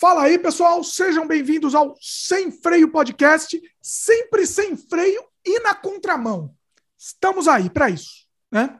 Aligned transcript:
Fala 0.00 0.22
aí, 0.22 0.38
pessoal, 0.38 0.82
sejam 0.82 1.26
bem-vindos 1.26 1.74
ao 1.74 1.94
Sem 2.00 2.50
Freio 2.50 2.90
Podcast, 2.90 3.60
sempre 3.82 4.46
sem 4.46 4.74
freio 4.74 5.22
e 5.44 5.60
na 5.60 5.74
contramão. 5.74 6.54
Estamos 6.96 7.46
aí 7.46 7.68
para 7.68 7.90
isso, 7.90 8.26
né? 8.50 8.78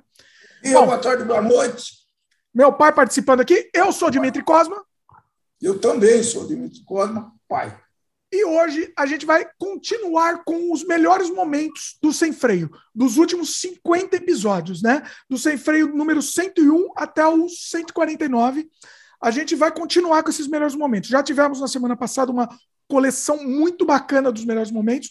E 0.65 0.73
Bom, 0.73 0.87
boa 0.87 0.97
tarde, 0.97 1.25
boa 1.25 1.43
noite. 1.43 1.93
Meu 2.55 2.73
pai 2.73 2.91
participando 2.91 3.41
aqui, 3.41 3.69
eu 3.75 3.93
sou 3.93 4.11
Dimitri 4.11 4.43
Cosma. 4.43 4.83
Eu 5.61 5.79
também 5.79 6.23
sou 6.23 6.47
Dimitri 6.47 6.83
Cosma, 6.85 7.31
pai. 7.47 7.79
E 8.33 8.43
hoje 8.47 8.91
a 8.97 9.05
gente 9.05 9.27
vai 9.27 9.47
continuar 9.59 10.43
com 10.43 10.73
os 10.73 10.83
melhores 10.87 11.29
momentos 11.29 11.99
do 12.01 12.15
Sem 12.15 12.33
Freio, 12.33 12.71
dos 12.95 13.19
últimos 13.19 13.61
50 13.61 14.17
episódios, 14.17 14.81
né? 14.81 15.03
Do 15.29 15.37
Sem 15.37 15.59
Freio 15.59 15.95
número 15.95 16.23
101 16.23 16.93
até 16.97 17.27
o 17.27 17.47
149 17.47 18.71
a 19.21 19.31
gente 19.31 19.55
vai 19.55 19.71
continuar 19.71 20.23
com 20.23 20.31
esses 20.31 20.47
melhores 20.47 20.75
momentos. 20.75 21.11
Já 21.11 21.23
tivemos 21.23 21.61
na 21.61 21.69
semana 21.69 21.97
passada 21.97 22.33
uma 22.33 22.49
coleção 22.89 23.45
muito 23.45 23.85
bacana 23.85 24.33
dos 24.33 24.45
melhores 24.45 24.71
momentos, 24.71 25.11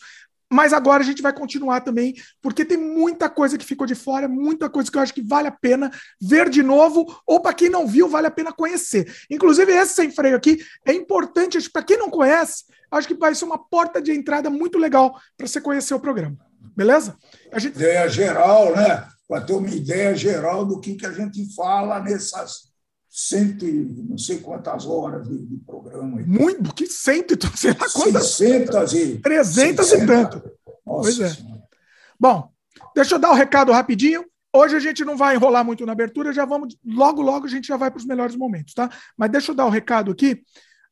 mas 0.51 0.73
agora 0.73 1.03
a 1.03 1.05
gente 1.05 1.21
vai 1.21 1.31
continuar 1.31 1.81
também, 1.81 2.15
porque 2.41 2.65
tem 2.65 2.75
muita 2.75 3.29
coisa 3.29 3.57
que 3.57 3.65
ficou 3.65 3.85
de 3.85 3.93
fora, 3.93 4.27
muita 4.27 4.67
coisa 4.67 4.91
que 4.91 4.97
eu 4.97 5.01
acho 5.01 5.13
que 5.13 5.21
vale 5.21 5.47
a 5.47 5.51
pena 5.51 5.91
ver 6.19 6.49
de 6.49 6.63
novo, 6.63 7.05
ou 7.25 7.39
para 7.39 7.53
quem 7.53 7.69
não 7.69 7.85
viu, 7.85 8.09
vale 8.09 8.25
a 8.25 8.31
pena 8.31 8.51
conhecer. 8.51 9.13
Inclusive, 9.29 9.71
esse 9.71 9.93
sem 9.93 10.09
freio 10.09 10.35
aqui 10.35 10.57
é 10.85 10.91
importante, 10.91 11.69
para 11.69 11.83
quem 11.83 11.97
não 11.97 12.09
conhece, 12.09 12.63
acho 12.89 13.07
que 13.07 13.13
vai 13.13 13.35
ser 13.35 13.45
uma 13.45 13.59
porta 13.59 14.01
de 14.01 14.11
entrada 14.11 14.49
muito 14.49 14.79
legal 14.79 15.15
para 15.37 15.47
você 15.47 15.61
conhecer 15.61 15.93
o 15.93 15.99
programa. 15.99 16.35
Beleza? 16.75 17.15
A 17.51 17.59
gente... 17.59 17.75
Ideia 17.75 18.09
geral, 18.09 18.75
né? 18.75 19.07
Para 19.27 19.41
ter 19.41 19.53
uma 19.53 19.69
ideia 19.69 20.15
geral 20.15 20.65
do 20.65 20.79
que, 20.79 20.95
que 20.95 21.05
a 21.05 21.11
gente 21.11 21.53
fala 21.55 21.99
nessas 21.99 22.69
cento 23.09 23.65
e 23.65 24.05
não 24.07 24.17
sei 24.17 24.39
quantas 24.39 24.85
horas 24.85 25.27
de, 25.27 25.37
de 25.45 25.57
programa. 25.57 26.21
Muito, 26.25 26.73
que 26.73 26.85
cento, 26.85 27.35
sei 27.57 27.71
lá 27.71 27.87
quantas. 27.91 28.31
600 28.35 28.93
e... 28.93 29.17
300 29.19 29.91
e 29.91 30.05
tanto. 30.05 30.37
Nossa 30.85 31.01
pois 31.01 31.19
é. 31.19 31.29
Senhora. 31.29 31.63
Bom, 32.19 32.51
deixa 32.95 33.15
eu 33.15 33.19
dar 33.19 33.29
o 33.29 33.33
um 33.33 33.35
recado 33.35 33.71
rapidinho. 33.71 34.23
Hoje 34.53 34.75
a 34.75 34.79
gente 34.79 35.05
não 35.05 35.15
vai 35.15 35.35
enrolar 35.35 35.63
muito 35.63 35.85
na 35.85 35.91
abertura, 35.91 36.33
já 36.33 36.43
vamos, 36.43 36.75
logo, 36.83 37.21
logo 37.21 37.45
a 37.45 37.49
gente 37.49 37.67
já 37.67 37.77
vai 37.77 37.91
para 37.91 37.99
os 37.99 38.05
melhores 38.05 38.35
momentos, 38.35 38.73
tá? 38.73 38.89
Mas 39.15 39.29
deixa 39.29 39.51
eu 39.51 39.55
dar 39.55 39.65
o 39.65 39.67
um 39.67 39.71
recado 39.71 40.11
aqui. 40.11 40.41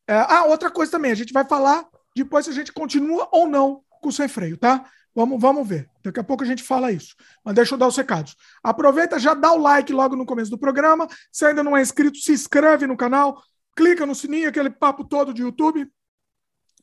É, 0.08 0.14
ah, 0.14 0.46
outra 0.46 0.70
coisa 0.70 0.92
também, 0.92 1.12
a 1.12 1.16
gente 1.16 1.34
vai 1.34 1.44
falar 1.44 1.86
depois 2.16 2.46
se 2.46 2.52
a 2.52 2.54
gente 2.54 2.72
continua 2.72 3.28
ou 3.32 3.48
não 3.48 3.82
com 4.02 4.10
o 4.10 4.12
sem 4.12 4.28
freio, 4.28 4.58
tá? 4.58 4.86
Vamos, 5.18 5.42
vamos 5.42 5.68
ver. 5.68 5.90
Daqui 6.04 6.20
a 6.20 6.24
pouco 6.24 6.44
a 6.44 6.46
gente 6.46 6.62
fala 6.62 6.92
isso. 6.92 7.16
Mas 7.44 7.56
deixa 7.56 7.74
eu 7.74 7.78
dar 7.80 7.88
os 7.88 7.98
recados. 7.98 8.36
Aproveita, 8.62 9.18
já 9.18 9.34
dá 9.34 9.52
o 9.52 9.58
like 9.58 9.92
logo 9.92 10.16
no 10.16 10.28
começo 10.28 10.52
do 10.52 10.60
programa. 10.60 11.08
Se 11.32 11.44
ainda 11.44 11.64
não 11.64 11.76
é 11.76 11.82
inscrito, 11.82 12.20
se 12.20 12.34
inscreve 12.34 12.86
no 12.86 12.96
canal, 12.96 13.42
clica 13.76 14.06
no 14.06 14.14
sininho, 14.14 14.48
aquele 14.48 14.70
papo 14.70 15.04
todo 15.04 15.34
de 15.34 15.42
YouTube 15.42 15.92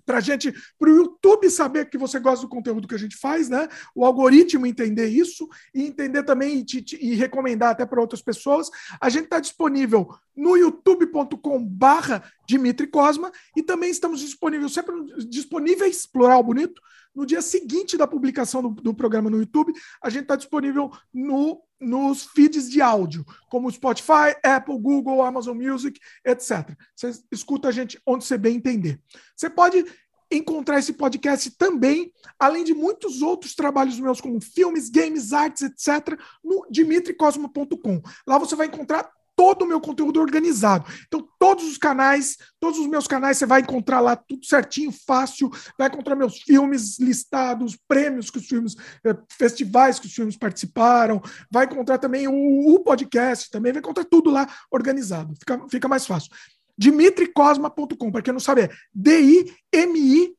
para 0.05 0.21
gente, 0.21 0.53
para 0.79 0.91
o 0.91 0.97
YouTube 0.97 1.49
saber 1.51 1.89
que 1.89 1.99
você 1.99 2.19
gosta 2.19 2.45
do 2.45 2.49
conteúdo 2.49 2.87
que 2.89 2.95
a 2.95 2.99
gente 2.99 3.17
faz, 3.17 3.49
né? 3.49 3.69
O 3.95 4.05
algoritmo 4.05 4.67
entender 4.67 5.07
isso 5.07 5.49
e 5.75 5.83
entender 5.83 6.23
também 6.23 6.59
e, 6.59 6.65
te, 6.65 6.99
e 7.01 7.15
recomendar 7.15 7.71
até 7.71 7.87
para 7.87 8.01
outras 8.01 8.23
pessoas. 8.23 8.71
A 9.01 9.09
gente 9.09 9.25
está 9.25 9.41
disponível 9.41 10.09
no 10.37 10.57
youtube.com/barra 10.57 12.25
Dimitri 12.47 12.87
Cosma 12.87 13.31
e 13.57 13.63
também 13.63 13.91
estamos 13.91 14.21
disponíveis 14.21 14.73
sempre 14.73 14.95
disponíveis, 15.29 16.07
plural 16.07 16.43
bonito, 16.43 16.81
no 17.15 17.25
dia 17.25 17.41
seguinte 17.41 17.97
da 17.97 18.07
publicação 18.07 18.61
do, 18.61 18.71
do 18.71 18.95
programa 18.95 19.31
no 19.31 19.39
YouTube, 19.39 19.73
a 20.03 20.11
gente 20.11 20.23
está 20.23 20.37
disponível 20.37 20.91
no, 21.13 21.63
nos 21.85 22.25
feeds 22.25 22.71
de 22.71 22.81
áudio, 22.81 23.25
como 23.49 23.71
Spotify, 23.71 24.35
Apple, 24.43 24.79
Google, 24.79 25.23
Amazon 25.23 25.57
Music, 25.57 26.01
etc. 26.25 26.77
Você 26.95 27.13
escuta 27.31 27.69
a 27.69 27.73
gente 27.73 28.01
onde 28.07 28.25
você 28.25 28.39
bem 28.39 28.57
entender. 28.57 29.01
Você 29.37 29.51
pode 29.51 29.85
encontrar 30.31 30.79
esse 30.79 30.93
podcast 30.93 31.51
também, 31.53 32.13
além 32.39 32.65
de 32.65 32.75
muitos 32.75 33.23
outros 33.23 33.55
trabalhos 33.55 33.99
meus, 34.01 34.21
como 34.21 34.41
filmes, 34.41 34.89
games, 34.89 35.33
artes, 35.33 35.63
etc., 35.63 36.19
no 36.43 36.67
dimitricosmo.com. 36.71 38.03
Lá 38.27 38.39
você 38.39 38.57
vai 38.57 38.67
encontrar 38.67 39.11
todo 39.45 39.67
o 39.67 39.69
meu 39.69 39.79
conteúdo 39.79 40.19
organizado. 40.19 40.91
Então, 41.07 41.29
todos 41.39 41.65
os 41.65 41.77
canais, 41.77 42.39
todos 42.59 42.79
os 42.79 42.87
meus 42.87 43.07
canais, 43.07 43.37
você 43.37 43.45
vai 43.45 43.61
encontrar 43.61 44.01
lá 44.01 44.17
tudo 44.17 44.47
certinho, 44.47 44.91
fácil. 44.91 45.51
Vai 45.79 45.89
encontrar 45.89 46.17
meus 46.17 46.41
filmes 46.41 46.99
listados, 46.99 47.79
prêmios 47.87 48.31
que 48.31 48.39
os 48.39 48.47
filmes, 48.47 48.75
eh, 49.05 49.15
festivais 49.29 49.99
que 49.99 50.07
os 50.07 50.15
filmes 50.15 50.35
participaram. 50.35 51.21
Vai 51.51 51.67
encontrar 51.67 51.99
também 51.99 52.27
o, 52.27 52.75
o 52.75 52.81
podcast, 52.81 53.51
também 53.51 53.71
vai 53.71 53.81
encontrar 53.81 54.07
tudo 54.07 54.31
lá 54.31 54.49
organizado. 54.71 55.35
Fica, 55.39 55.69
fica 55.69 55.89
mais 55.89 56.07
fácil. 56.07 56.31
DimitriCosma.com, 56.79 58.11
para 58.11 58.23
quem 58.23 58.33
não 58.33 58.41
sabe, 58.41 58.63
é 58.63 58.71
D-I-M-I-T-R-I-K-O-Z-M 58.95 60.39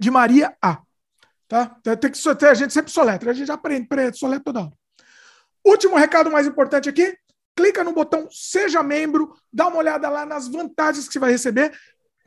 de 0.00 0.10
Maria 0.10 0.56
A. 0.60 0.82
Tá? 1.46 1.66
Tem 2.00 2.10
que, 2.10 2.18
a 2.46 2.54
gente 2.54 2.72
sempre 2.72 2.90
soletra, 2.90 3.30
a 3.30 3.34
gente 3.34 3.52
aprende, 3.52 3.84
aprende 3.84 4.18
soletra 4.18 4.42
toda 4.42 4.62
hora. 4.62 4.83
Último 5.64 5.96
recado 5.96 6.30
mais 6.30 6.46
importante 6.46 6.88
aqui. 6.88 7.16
Clica 7.56 7.84
no 7.84 7.92
botão 7.92 8.28
Seja 8.30 8.82
Membro, 8.82 9.32
dá 9.52 9.68
uma 9.68 9.78
olhada 9.78 10.08
lá 10.08 10.26
nas 10.26 10.48
vantagens 10.48 11.06
que 11.06 11.12
você 11.12 11.18
vai 11.18 11.30
receber. 11.30 11.72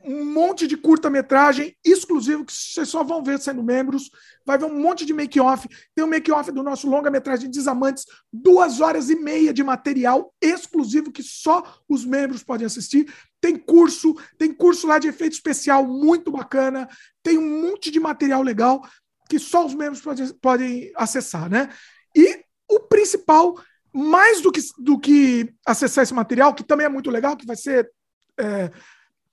Um 0.02 0.24
monte 0.24 0.66
de 0.66 0.76
curta-metragem 0.76 1.76
exclusivo 1.84 2.44
que 2.44 2.52
vocês 2.52 2.88
só 2.88 3.02
vão 3.04 3.22
ver 3.22 3.38
sendo 3.38 3.62
membros. 3.62 4.10
Vai 4.46 4.56
ver 4.56 4.64
um 4.64 4.80
monte 4.80 5.04
de 5.04 5.12
make-off. 5.12 5.68
Tem 5.94 6.04
o 6.04 6.06
um 6.06 6.10
make-off 6.10 6.50
do 6.50 6.62
nosso 6.62 6.88
longa-metragem 6.88 7.50
Desamantes, 7.50 8.06
duas 8.32 8.80
horas 8.80 9.10
e 9.10 9.16
meia 9.16 9.52
de 9.52 9.62
material 9.62 10.32
exclusivo 10.40 11.12
que 11.12 11.22
só 11.22 11.62
os 11.88 12.04
membros 12.04 12.42
podem 12.42 12.66
assistir. 12.66 13.12
Tem 13.40 13.56
curso, 13.56 14.14
tem 14.38 14.52
curso 14.52 14.86
lá 14.86 14.98
de 14.98 15.08
efeito 15.08 15.32
especial 15.32 15.86
muito 15.86 16.30
bacana. 16.30 16.88
Tem 17.22 17.36
um 17.36 17.62
monte 17.62 17.90
de 17.90 18.00
material 18.00 18.42
legal 18.42 18.82
que 19.28 19.38
só 19.38 19.66
os 19.66 19.74
membros 19.74 20.00
podem, 20.00 20.28
podem 20.40 20.92
acessar, 20.96 21.50
né? 21.50 21.68
E 22.16 22.47
o 22.68 22.80
principal, 22.80 23.54
mais 23.92 24.40
do 24.40 24.52
que, 24.52 24.60
do 24.78 24.98
que 24.98 25.52
acessar 25.66 26.02
esse 26.02 26.14
material, 26.14 26.54
que 26.54 26.62
também 26.62 26.86
é 26.86 26.88
muito 26.88 27.10
legal, 27.10 27.36
que 27.36 27.46
vai 27.46 27.56
ser 27.56 27.90
é, 28.38 28.70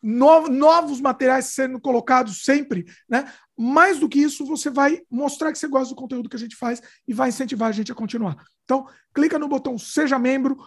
no, 0.01 0.47
novos 0.47 1.01
materiais 1.01 1.45
sendo 1.47 1.79
colocados 1.79 2.43
sempre, 2.43 2.85
né? 3.09 3.31
Mais 3.57 3.99
do 3.99 4.09
que 4.09 4.19
isso, 4.19 4.45
você 4.45 4.69
vai 4.69 5.01
mostrar 5.09 5.51
que 5.51 5.57
você 5.57 5.67
gosta 5.67 5.93
do 5.93 5.99
conteúdo 5.99 6.29
que 6.29 6.35
a 6.35 6.39
gente 6.39 6.55
faz 6.55 6.81
e 7.07 7.13
vai 7.13 7.29
incentivar 7.29 7.69
a 7.69 7.71
gente 7.71 7.91
a 7.91 7.95
continuar. 7.95 8.35
Então, 8.63 8.87
clica 9.13 9.39
no 9.39 9.47
botão 9.47 9.77
Seja 9.77 10.19
Membro, 10.19 10.57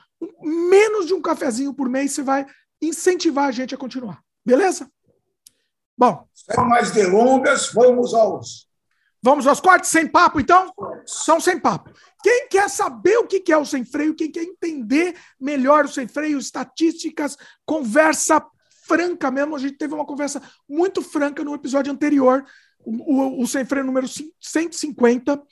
menos 0.42 1.06
de 1.06 1.14
um 1.14 1.20
cafezinho 1.20 1.74
por 1.74 1.88
mês, 1.88 2.12
você 2.12 2.22
vai 2.22 2.46
incentivar 2.80 3.46
a 3.46 3.50
gente 3.50 3.74
a 3.74 3.78
continuar. 3.78 4.22
Beleza? 4.44 4.90
Bom. 5.96 6.26
Sem 6.32 6.64
mais 6.64 6.92
delongas, 6.92 7.72
vamos 7.72 8.14
aos 8.14 8.67
Vamos 9.22 9.46
aos 9.46 9.60
cortes 9.60 9.90
sem 9.90 10.06
papo, 10.06 10.38
então? 10.38 10.72
São 11.04 11.40
sem 11.40 11.58
papo. 11.58 11.90
Quem 12.22 12.48
quer 12.48 12.68
saber 12.68 13.18
o 13.18 13.26
que 13.26 13.52
é 13.52 13.56
o 13.56 13.64
sem 13.64 13.84
freio, 13.84 14.14
quem 14.14 14.30
quer 14.30 14.42
entender 14.42 15.16
melhor 15.40 15.84
o 15.84 15.88
sem 15.88 16.06
freio, 16.06 16.38
estatísticas, 16.38 17.36
conversa 17.66 18.44
franca 18.86 19.30
mesmo, 19.30 19.54
a 19.54 19.58
gente 19.58 19.76
teve 19.76 19.92
uma 19.92 20.06
conversa 20.06 20.40
muito 20.68 21.02
franca 21.02 21.44
no 21.44 21.54
episódio 21.54 21.92
anterior, 21.92 22.44
o, 22.78 23.14
o, 23.14 23.42
o 23.42 23.46
sem 23.46 23.64
freio 23.64 23.84
número 23.84 24.06
150, 24.08 25.42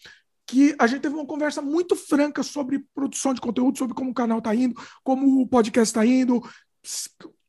que 0.47 0.75
a 0.79 0.87
gente 0.87 1.03
teve 1.03 1.15
uma 1.15 1.27
conversa 1.27 1.61
muito 1.61 1.95
franca 1.97 2.43
sobre 2.43 2.85
produção 2.95 3.35
de 3.35 3.41
conteúdo, 3.41 3.77
sobre 3.77 3.95
como 3.95 4.11
o 4.11 4.15
canal 4.15 4.39
está 4.39 4.55
indo, 4.55 4.75
como 5.03 5.43
o 5.43 5.47
podcast 5.47 5.89
está 5.89 6.07
indo, 6.07 6.43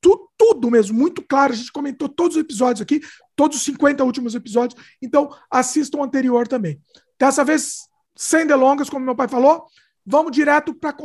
tudo, 0.01 0.29
tudo 0.37 0.71
mesmo, 0.71 0.97
muito 0.97 1.21
claro. 1.21 1.53
A 1.53 1.55
gente 1.55 1.71
comentou 1.71 2.09
todos 2.09 2.35
os 2.35 2.41
episódios 2.41 2.81
aqui, 2.81 3.01
todos 3.37 3.55
os 3.55 3.63
50 3.63 4.03
últimos 4.03 4.35
episódios. 4.35 4.81
Então, 5.01 5.29
assistam 5.49 5.99
o 5.99 6.03
anterior 6.03 6.47
também. 6.47 6.81
Dessa 7.17 7.45
vez, 7.45 7.87
sem 8.15 8.45
delongas, 8.45 8.89
como 8.89 9.05
meu 9.05 9.15
pai 9.15 9.29
falou, 9.29 9.67
vamos 10.05 10.31
direto 10.31 10.73
para 10.73 10.97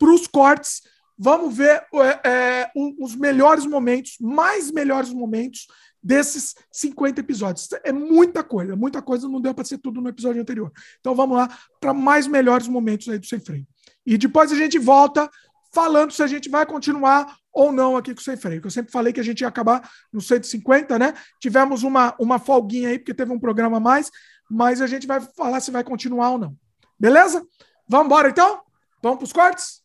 os 0.00 0.26
cortes. 0.26 0.80
Vamos 1.16 1.56
ver 1.56 1.86
é, 1.94 2.28
é, 2.28 2.70
os 2.98 3.14
melhores 3.14 3.66
momentos, 3.66 4.16
mais 4.20 4.72
melhores 4.72 5.12
momentos 5.12 5.68
desses 6.02 6.54
50 6.72 7.20
episódios. 7.20 7.68
É 7.84 7.92
muita 7.92 8.42
coisa, 8.42 8.74
muita 8.74 9.00
coisa, 9.00 9.28
não 9.28 9.40
deu 9.40 9.54
para 9.54 9.64
ser 9.64 9.78
tudo 9.78 10.00
no 10.00 10.08
episódio 10.08 10.42
anterior. 10.42 10.72
Então 10.98 11.14
vamos 11.14 11.36
lá 11.36 11.48
para 11.80 11.94
mais 11.94 12.26
melhores 12.26 12.66
momentos 12.66 13.08
aí 13.08 13.18
do 13.18 13.26
Sem 13.26 13.38
Freio. 13.38 13.66
E 14.04 14.18
depois 14.18 14.50
a 14.50 14.56
gente 14.56 14.78
volta 14.78 15.30
falando 15.74 16.12
se 16.12 16.22
a 16.22 16.26
gente 16.26 16.48
vai 16.48 16.64
continuar 16.64 17.36
ou 17.52 17.72
não 17.72 17.96
aqui 17.96 18.14
com 18.14 18.20
o 18.20 18.24
Sem 18.24 18.36
Freio. 18.36 18.62
Eu 18.64 18.70
sempre 18.70 18.92
falei 18.92 19.12
que 19.12 19.20
a 19.20 19.24
gente 19.24 19.40
ia 19.40 19.48
acabar 19.48 19.88
no 20.12 20.20
150, 20.20 20.98
né? 20.98 21.14
Tivemos 21.40 21.82
uma, 21.82 22.14
uma 22.18 22.38
folguinha 22.38 22.88
aí, 22.88 22.98
porque 22.98 23.12
teve 23.12 23.32
um 23.32 23.38
programa 23.38 23.76
a 23.76 23.80
mais, 23.80 24.10
mas 24.50 24.80
a 24.80 24.86
gente 24.86 25.06
vai 25.06 25.20
falar 25.20 25.60
se 25.60 25.70
vai 25.70 25.84
continuar 25.84 26.30
ou 26.30 26.38
não. 26.38 26.56
Beleza? 26.98 27.44
Vamos 27.88 28.06
embora 28.06 28.28
então? 28.28 28.62
Vamos 29.02 29.18
para 29.18 29.24
os 29.24 29.32
cortes? 29.32 29.82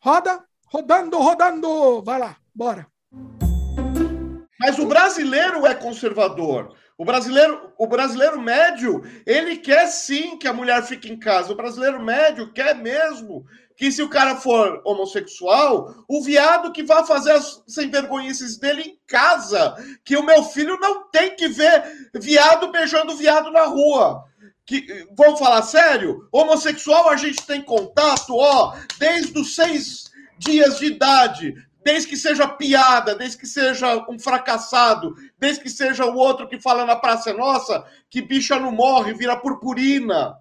Roda, 0.00 0.44
rodando, 0.66 1.18
rodando. 1.18 2.02
Vai 2.02 2.18
lá, 2.18 2.36
bora. 2.54 2.86
Mas 4.60 4.78
o 4.78 4.86
brasileiro 4.86 5.66
é 5.66 5.74
conservador. 5.74 6.74
O 6.96 7.04
brasileiro, 7.04 7.72
o 7.76 7.88
brasileiro 7.88 8.40
médio, 8.40 9.02
ele 9.26 9.56
quer 9.56 9.88
sim 9.88 10.38
que 10.38 10.46
a 10.46 10.52
mulher 10.52 10.80
fique 10.84 11.10
em 11.10 11.18
casa. 11.18 11.52
O 11.52 11.56
brasileiro 11.56 12.00
médio 12.00 12.52
quer 12.52 12.76
mesmo 12.76 13.44
que 13.76 13.90
se 13.90 14.02
o 14.02 14.08
cara 14.08 14.36
for 14.36 14.80
homossexual, 14.84 16.04
o 16.08 16.22
viado 16.22 16.72
que 16.72 16.82
vai 16.82 17.04
fazer 17.04 17.32
as 17.32 17.62
sem 17.66 17.90
vergonhices 17.90 18.56
dele 18.56 18.82
em 18.82 18.98
casa, 19.06 19.74
que 20.04 20.16
o 20.16 20.24
meu 20.24 20.44
filho 20.44 20.78
não 20.78 21.10
tem 21.10 21.34
que 21.34 21.48
ver 21.48 22.10
viado 22.14 22.70
beijando 22.70 23.16
viado 23.16 23.50
na 23.50 23.64
rua. 23.64 24.24
Que, 24.66 25.06
vamos 25.16 25.38
falar 25.38 25.62
sério? 25.62 26.26
Homossexual 26.32 27.10
a 27.10 27.16
gente 27.16 27.44
tem 27.46 27.60
contato, 27.60 28.36
ó, 28.36 28.74
desde 28.98 29.38
os 29.38 29.54
seis 29.54 30.10
dias 30.38 30.78
de 30.78 30.86
idade, 30.86 31.54
desde 31.84 32.08
que 32.08 32.16
seja 32.16 32.48
piada, 32.48 33.14
desde 33.14 33.36
que 33.36 33.46
seja 33.46 34.06
um 34.08 34.18
fracassado, 34.18 35.14
desde 35.38 35.62
que 35.62 35.68
seja 35.68 36.06
o 36.06 36.16
outro 36.16 36.48
que 36.48 36.60
fala 36.60 36.86
na 36.86 36.96
Praça 36.96 37.32
Nossa 37.34 37.84
que 38.08 38.22
bicha 38.22 38.58
não 38.58 38.72
morre, 38.72 39.12
vira 39.14 39.36
purpurina 39.36 40.34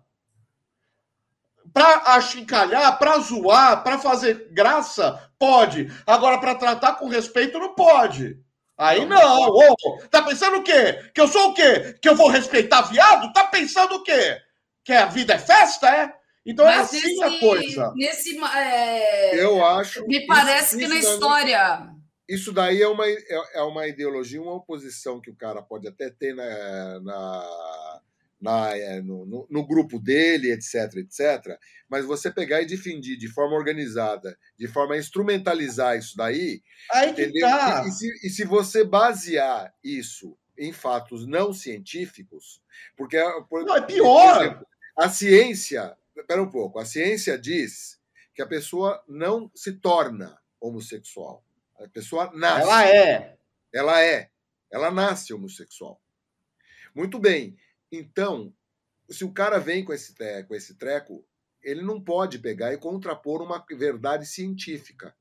para 1.74 2.16
achincalhar, 2.16 3.00
para 3.00 3.18
zoar, 3.20 3.84
para 3.84 3.98
fazer 3.98 4.50
graça, 4.52 5.20
pode. 5.40 5.92
Agora, 6.06 6.38
para 6.38 6.56
tratar 6.56 6.94
com 6.94 7.08
respeito, 7.08 7.58
não 7.58 7.74
pode. 7.74 8.38
Aí 8.78 9.06
não. 9.06 9.50
Ô, 9.50 9.76
tá 10.10 10.22
pensando 10.22 10.58
o 10.58 10.64
quê? 10.64 11.10
Que 11.14 11.22
eu 11.22 11.28
sou 11.28 11.50
o 11.50 11.54
quê? 11.54 11.96
Que 12.02 12.08
eu 12.10 12.16
vou 12.16 12.28
respeitar 12.28 12.82
viado? 12.84 13.32
Tá 13.34 13.46
pensando 13.46 13.96
o 13.96 14.04
quê? 14.04 14.38
Que 14.84 14.94
a 14.94 15.06
vida 15.06 15.34
é 15.34 15.40
festa, 15.40 15.90
é? 15.90 16.14
Então 16.46 16.68
é 16.68 16.78
Mas 16.78 16.94
é 16.94 16.98
assim 16.98 17.24
a 17.24 17.40
coisa. 17.40 17.94
Nesse, 17.96 18.38
é... 18.38 19.44
Eu 19.44 19.66
acho. 19.66 20.06
Me 20.08 20.26
parece 20.26 20.78
isso, 20.78 20.80
que 20.80 20.88
na 20.88 21.00
história. 21.00 21.90
Isso 22.28 22.52
daí 22.52 22.82
é 22.82 22.88
uma, 22.88 23.08
é, 23.08 23.24
é 23.56 23.62
uma 23.62 23.88
ideologia, 23.88 24.42
uma 24.42 24.56
oposição 24.56 25.22
que 25.22 25.30
o 25.30 25.36
cara 25.36 25.62
pode 25.62 25.88
até 25.88 26.10
ter 26.10 26.36
na, 26.36 27.00
na 27.02 27.93
na, 28.44 28.76
é, 28.76 29.02
no, 29.02 29.26
no, 29.26 29.48
no, 29.50 29.66
grupo 29.66 29.98
dele, 29.98 30.52
etc, 30.52 30.98
etc. 30.98 31.58
Mas 31.90 32.06
você 32.06 32.30
pegar 32.30 32.62
e 32.62 32.66
defender 32.66 33.16
de 33.16 33.30
forma 33.30 33.56
organizada, 33.56 34.38
de 34.60 34.68
forma 34.68 34.96
a 34.96 34.98
instrumentalizar 34.98 35.98
isso 35.98 36.18
daí, 36.18 36.62
Aí 36.92 37.12
entendeu? 37.12 37.48
Tá. 37.48 37.84
E, 37.86 37.88
e, 37.88 37.92
se, 37.92 38.28
e 38.28 38.30
se 38.30 38.44
você 38.44 38.84
basear 38.84 39.74
isso 39.82 40.38
em 40.58 40.74
fatos 40.74 41.26
não 41.26 41.54
científicos, 41.54 42.62
porque 42.98 43.18
por, 43.50 43.64
não, 43.64 43.78
é 43.78 43.82
pior. 43.82 44.42
Exemplo, 44.42 44.68
a 44.98 45.10
ciência, 45.10 45.98
espera 46.16 46.44
um 46.44 46.50
pouco, 46.50 46.80
a 46.80 46.86
ciência 46.86 47.40
diz 47.40 47.98
que 48.36 48.42
a 48.42 48.48
pessoa 48.48 49.02
não 49.08 49.50
se 49.56 49.72
torna 49.72 50.38
homossexual. 50.60 51.44
A 51.80 51.88
pessoa 51.88 52.30
nasce. 52.34 52.62
Ela 52.62 52.88
é. 52.88 53.38
Ela 53.74 54.02
é. 54.02 54.30
Ela 54.70 54.92
nasce 54.92 55.34
homossexual. 55.34 56.02
Muito 56.94 57.18
bem. 57.18 57.58
Então, 57.96 58.52
se 59.08 59.24
o 59.24 59.32
cara 59.32 59.60
vem 59.60 59.86
com 59.86 59.94
esse, 59.94 60.16
com 60.48 60.56
esse 60.56 60.74
treco, 60.74 61.24
ele 61.62 61.84
não 61.84 62.02
pode 62.02 62.40
pegar 62.40 62.74
e 62.74 62.78
contrapor 62.78 63.40
uma 63.40 63.64
verdade 63.70 64.26
científica. 64.26 65.16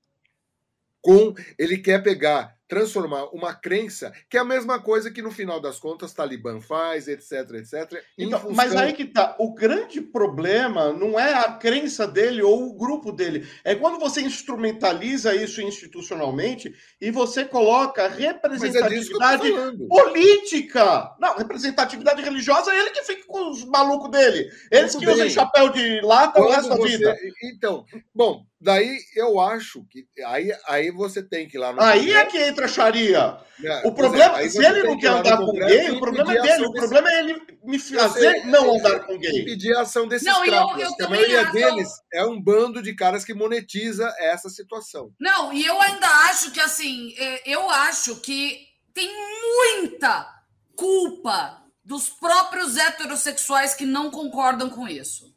Com 1.03 1.35
ele 1.59 1.77
quer 1.77 2.03
pegar 2.03 2.59
transformar 2.73 3.25
uma 3.35 3.53
crença, 3.53 4.11
que 4.31 4.39
é 4.39 4.41
a 4.41 4.45
mesma 4.45 4.81
coisa 4.81 5.11
que 5.11 5.21
no 5.21 5.31
final 5.31 5.61
das 5.61 5.79
contas 5.79 6.15
Talibã 6.15 6.59
faz, 6.59 7.07
etc, 7.07 7.33
etc. 7.57 8.03
Então, 8.17 8.41
função... 8.41 8.57
Mas 8.57 8.75
aí 8.75 8.95
que 8.95 9.05
tá, 9.05 9.37
o 9.39 9.53
grande 9.53 10.01
problema 10.01 10.91
não 10.91 11.21
é 11.21 11.35
a 11.35 11.53
crença 11.53 12.09
dele 12.09 12.41
ou 12.41 12.71
o 12.71 12.75
grupo 12.75 13.13
dele, 13.13 13.47
é 13.63 13.75
quando 13.75 14.01
você 14.01 14.23
instrumentaliza 14.23 15.35
isso 15.35 15.61
institucionalmente 15.61 16.75
e 16.99 17.11
você 17.11 17.45
coloca 17.45 18.05
é 18.05 18.09
representatividade 18.09 19.53
é 19.53 19.73
política. 19.87 21.15
Não, 21.21 21.37
representatividade 21.37 22.23
religiosa 22.23 22.73
é 22.73 22.79
ele 22.79 22.91
que 22.91 23.03
fica 23.03 23.27
com 23.27 23.51
os 23.51 23.67
malucos 23.67 24.11
dele. 24.11 24.49
Eles 24.71 24.95
Muito 24.95 25.01
que 25.01 25.07
bem. 25.15 25.15
usam 25.27 25.29
chapéu 25.29 25.69
de 25.69 26.01
lata 26.01 26.41
o 26.41 26.49
resto 26.49 26.71
da 26.71 26.77
vida. 26.77 27.15
Então, 27.43 27.85
bom, 28.15 28.47
daí 28.59 28.97
eu 29.15 29.41
acho 29.41 29.85
que 29.91 30.07
aí, 30.25 30.51
aí 30.67 30.91
você 30.91 31.23
tem 31.23 31.47
que 31.47 31.59
ir 31.59 31.61
lá 31.61 31.73
no 31.73 31.83
Aí 31.83 32.13
é 32.13 32.25
que 32.25 32.39
entra 32.39 32.62
trecharia. 32.63 33.39
É, 33.63 33.87
o 33.87 33.93
problema, 33.93 34.41
é, 34.41 34.49
se 34.49 34.65
ele 34.65 34.83
não 34.83 34.99
quer 34.99 35.09
andar 35.09 35.37
com 35.37 35.53
gay, 35.53 35.91
o 35.91 36.01
problema 36.01 36.35
é 36.35 36.41
dele. 36.41 36.67
O 36.67 36.73
problema 36.73 37.11
é 37.11 37.19
ele 37.21 37.43
me 37.63 37.79
fazer 37.79 38.45
não 38.47 38.77
andar 38.77 39.01
com 39.01 39.19
gay. 39.19 39.43
Impedir 39.43 39.75
a 39.77 39.83
ação 39.83 40.09
desses 40.09 40.27
não. 40.27 40.45
Eu, 40.45 40.89
a 41.01 41.09
maioria 41.09 41.43
acho... 41.43 41.53
deles 41.53 41.89
é 42.13 42.25
um 42.25 42.41
bando 42.41 42.83
de 42.83 42.95
caras 42.95 43.25
que 43.25 43.35
monetiza 43.35 44.13
essa 44.19 44.49
situação. 44.49 45.13
Não, 45.21 45.53
e 45.53 45.65
eu 45.65 45.81
ainda 45.81 46.07
acho 46.29 46.51
que, 46.51 46.61
assim, 46.61 47.15
é, 47.19 47.43
eu 47.51 47.71
acho 47.71 48.17
que 48.17 48.67
tem 48.93 49.09
muita 49.09 50.29
culpa 50.75 51.63
dos 51.85 52.09
próprios 52.09 52.77
heterossexuais 52.77 53.75
que 53.75 53.85
não 53.85 54.11
concordam 54.11 54.71
com 54.71 54.89
isso. 54.89 55.33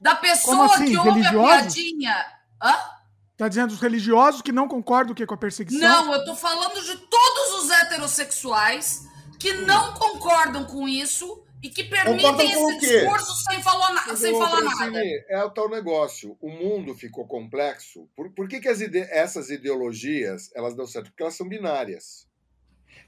Da 0.00 0.14
pessoa 0.14 0.66
assim? 0.66 0.86
que 0.86 0.96
ouve 0.96 1.26
a 1.26 1.30
piadinha. 1.32 2.26
Hã? 2.62 2.97
Está 3.38 3.46
dizendo 3.46 3.70
os 3.70 3.80
religiosos 3.80 4.42
que 4.42 4.50
não 4.50 4.66
concordam 4.66 5.14
que 5.14 5.24
com 5.24 5.34
a 5.34 5.36
perseguição? 5.36 6.06
Não, 6.06 6.12
eu 6.12 6.18
estou 6.18 6.34
falando 6.34 6.82
de 6.82 6.96
todos 6.96 7.62
os 7.62 7.70
heterossexuais 7.70 9.06
que 9.38 9.52
não 9.58 9.94
concordam 9.94 10.64
com 10.64 10.88
isso 10.88 11.40
e 11.62 11.68
que 11.68 11.84
permitem 11.84 12.50
esse 12.50 12.78
discurso 12.80 13.32
sem 13.48 13.62
falar, 13.62 14.16
sem 14.16 14.36
falar 14.36 14.60
nada. 14.60 15.00
É 15.28 15.40
o 15.44 15.50
tal 15.50 15.68
negócio. 15.68 16.36
O 16.40 16.50
mundo 16.50 16.96
ficou 16.96 17.28
complexo. 17.28 18.08
Por, 18.16 18.28
por 18.30 18.48
que, 18.48 18.58
que 18.58 18.72
ide 18.72 18.98
essas 19.02 19.50
ideologias 19.50 20.50
elas 20.52 20.74
dão 20.74 20.84
certo? 20.84 21.10
Porque 21.10 21.22
elas 21.22 21.36
são 21.36 21.48
binárias 21.48 22.27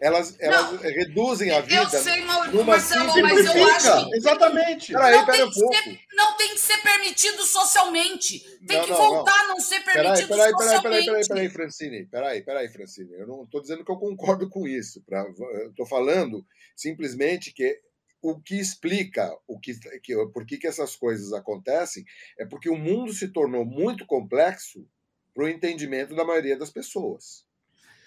elas, 0.00 0.34
elas 0.40 0.80
reduzem 0.80 1.50
a 1.50 1.60
vida. 1.60 1.82
Eu 1.82 1.88
sei, 1.88 2.22
Marcelo, 2.22 3.22
mas 3.22 3.54
eu 3.54 3.66
acho 3.68 4.08
que. 4.08 4.16
Exatamente. 4.16 4.92
Peraí, 4.92 5.26
peraí 5.26 5.42
um 5.44 5.50
pouco. 5.50 5.74
Ser, 5.74 6.00
não 6.14 6.36
tem 6.36 6.48
que 6.54 6.60
ser 6.60 6.78
permitido 6.78 7.42
socialmente. 7.42 8.40
Tem 8.66 8.78
não, 8.78 8.84
que 8.84 8.90
não, 8.90 8.96
voltar 8.96 9.36
não. 9.36 9.44
a 9.44 9.48
não 9.48 9.60
ser 9.60 9.84
permitido 9.84 10.28
peraí, 10.28 10.28
peraí, 10.28 10.52
socialmente. 10.52 10.82
Peraí, 10.82 11.04
peraí, 11.04 11.28
peraí, 11.28 11.50
Francine. 11.50 12.06
Peraí, 12.06 12.42
peraí, 12.42 12.68
Francine. 12.68 13.12
Eu 13.12 13.26
não 13.26 13.44
estou 13.44 13.60
dizendo 13.60 13.84
que 13.84 13.92
eu 13.92 13.98
concordo 13.98 14.48
com 14.48 14.66
isso. 14.66 15.02
Pra, 15.02 15.26
estou 15.68 15.86
falando 15.86 16.44
simplesmente 16.74 17.52
que 17.52 17.78
o 18.22 18.40
que 18.40 18.58
explica 18.58 19.34
o 19.46 19.58
que, 19.58 19.74
que, 20.02 20.14
por 20.32 20.46
que, 20.46 20.58
que 20.58 20.66
essas 20.66 20.96
coisas 20.96 21.32
acontecem 21.32 22.04
é 22.38 22.46
porque 22.46 22.68
o 22.68 22.76
mundo 22.76 23.12
se 23.12 23.28
tornou 23.28 23.64
muito 23.64 24.06
complexo 24.06 24.86
para 25.34 25.44
o 25.44 25.48
entendimento 25.48 26.14
da 26.14 26.24
maioria 26.24 26.58
das 26.58 26.70
pessoas. 26.70 27.44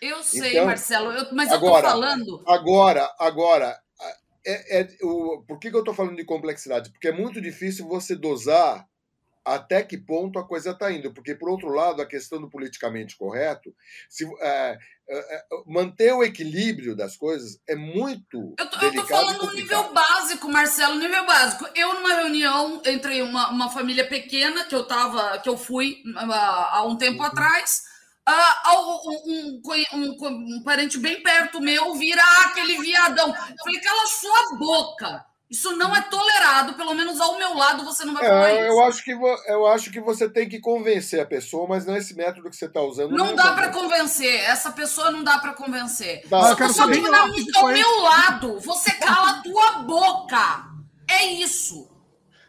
Eu 0.04 0.22
sei, 0.22 0.52
então, 0.52 0.66
Marcelo, 0.66 1.12
eu, 1.12 1.28
mas 1.32 1.50
agora, 1.50 1.74
eu 1.74 1.78
estou 1.78 1.92
falando. 1.92 2.44
Agora, 2.46 3.16
agora, 3.18 3.80
é, 4.46 4.82
é, 4.82 4.88
o, 5.02 5.44
por 5.48 5.58
que, 5.58 5.70
que 5.70 5.76
eu 5.76 5.80
estou 5.80 5.94
falando 5.94 6.18
de 6.18 6.26
complexidade? 6.26 6.90
Porque 6.90 7.08
é 7.08 7.14
muito 7.14 7.40
difícil 7.40 7.88
você 7.88 8.16
dosar 8.16 8.86
até 9.46 9.82
que 9.84 9.98
ponto 9.98 10.40
a 10.40 10.48
coisa 10.48 10.72
está 10.72 10.92
indo. 10.92 11.14
Porque, 11.14 11.36
por 11.36 11.50
outro 11.50 11.70
lado, 11.70 12.02
a 12.02 12.06
questão 12.06 12.42
do 12.42 12.50
politicamente 12.50 13.18
correto, 13.18 13.74
se, 14.10 14.26
é, 14.42 14.78
é, 15.08 15.36
é 15.36 15.44
manter 15.66 16.14
o 16.14 16.24
equilíbrio 16.24 16.96
das 16.96 17.16
coisas 17.16 17.60
é 17.68 17.76
muito. 17.76 18.54
Eu 18.58 18.90
estou 18.90 19.06
falando 19.06 19.46
no 19.46 19.54
nível 19.54 19.94
básico, 19.94 20.50
Marcelo, 20.50 21.00
nível 21.00 21.26
básico. 21.26 21.66
Eu, 21.76 21.94
numa 21.94 22.14
reunião 22.14 22.82
entre 22.86 23.22
uma, 23.22 23.50
uma 23.50 23.70
família 23.70 24.08
pequena 24.08 24.66
que 24.66 24.76
eu 24.76 24.86
tava, 24.86 25.40
que 25.40 25.48
eu 25.48 25.58
fui 25.58 26.04
há, 26.18 26.78
há 26.78 26.86
um 26.86 26.98
tempo 26.98 27.20
uhum. 27.20 27.28
atrás 27.28 27.93
ah, 28.26 28.74
um, 28.78 29.10
um, 29.32 29.62
um, 29.94 30.58
um, 30.58 30.64
parente 30.64 30.98
bem 30.98 31.22
perto 31.22 31.60
meu 31.60 31.94
vira 31.96 32.22
aquele 32.46 32.78
viadão. 32.82 33.30
Eu 33.30 33.36
falei, 33.36 33.82
cala 33.82 34.08
sua 34.08 34.58
boca. 34.58 35.26
Isso 35.52 35.76
não 35.76 35.96
é 35.96 36.02
tolerado, 36.02 36.74
pelo 36.74 36.96
menos 36.96 37.22
ao 37.22 37.38
meu 37.38 37.54
lado 37.54 37.86
você 37.86 38.04
não 38.04 38.16
vai 38.16 38.26
falar 38.26 38.50
é, 38.50 38.54
isso. 38.54 38.74
Eu 38.74 38.84
acho, 38.84 39.04
que, 39.04 39.12
eu 39.12 39.68
acho 39.68 39.92
que 39.92 40.00
você 40.00 40.28
tem 40.28 40.50
que 40.50 40.60
convencer 40.60 41.20
a 41.20 41.28
pessoa, 41.28 41.68
mas 41.68 41.86
não 41.86 41.94
é 41.94 42.00
esse 42.00 42.16
método 42.16 42.50
que 42.50 42.56
você 42.56 42.66
está 42.66 42.82
usando. 42.82 43.12
Não, 43.12 43.28
não 43.28 43.36
dá 43.36 43.52
para 43.54 43.70
convencer. 43.70 44.34
Essa 44.40 44.72
pessoa 44.72 45.12
não 45.12 45.24
dá 45.24 45.38
para 45.38 45.54
convencer. 45.54 46.24
Dá. 46.28 46.54
A 46.54 46.56
pessoa 46.56 46.90
estiver 46.90 47.16
ao 47.56 47.68
meu 47.68 48.02
lado, 48.02 48.60
você 48.62 48.92
cala 48.94 49.30
a 49.30 49.42
tua 49.44 49.72
boca. 49.84 50.66
É 51.08 51.26
isso. 51.26 51.93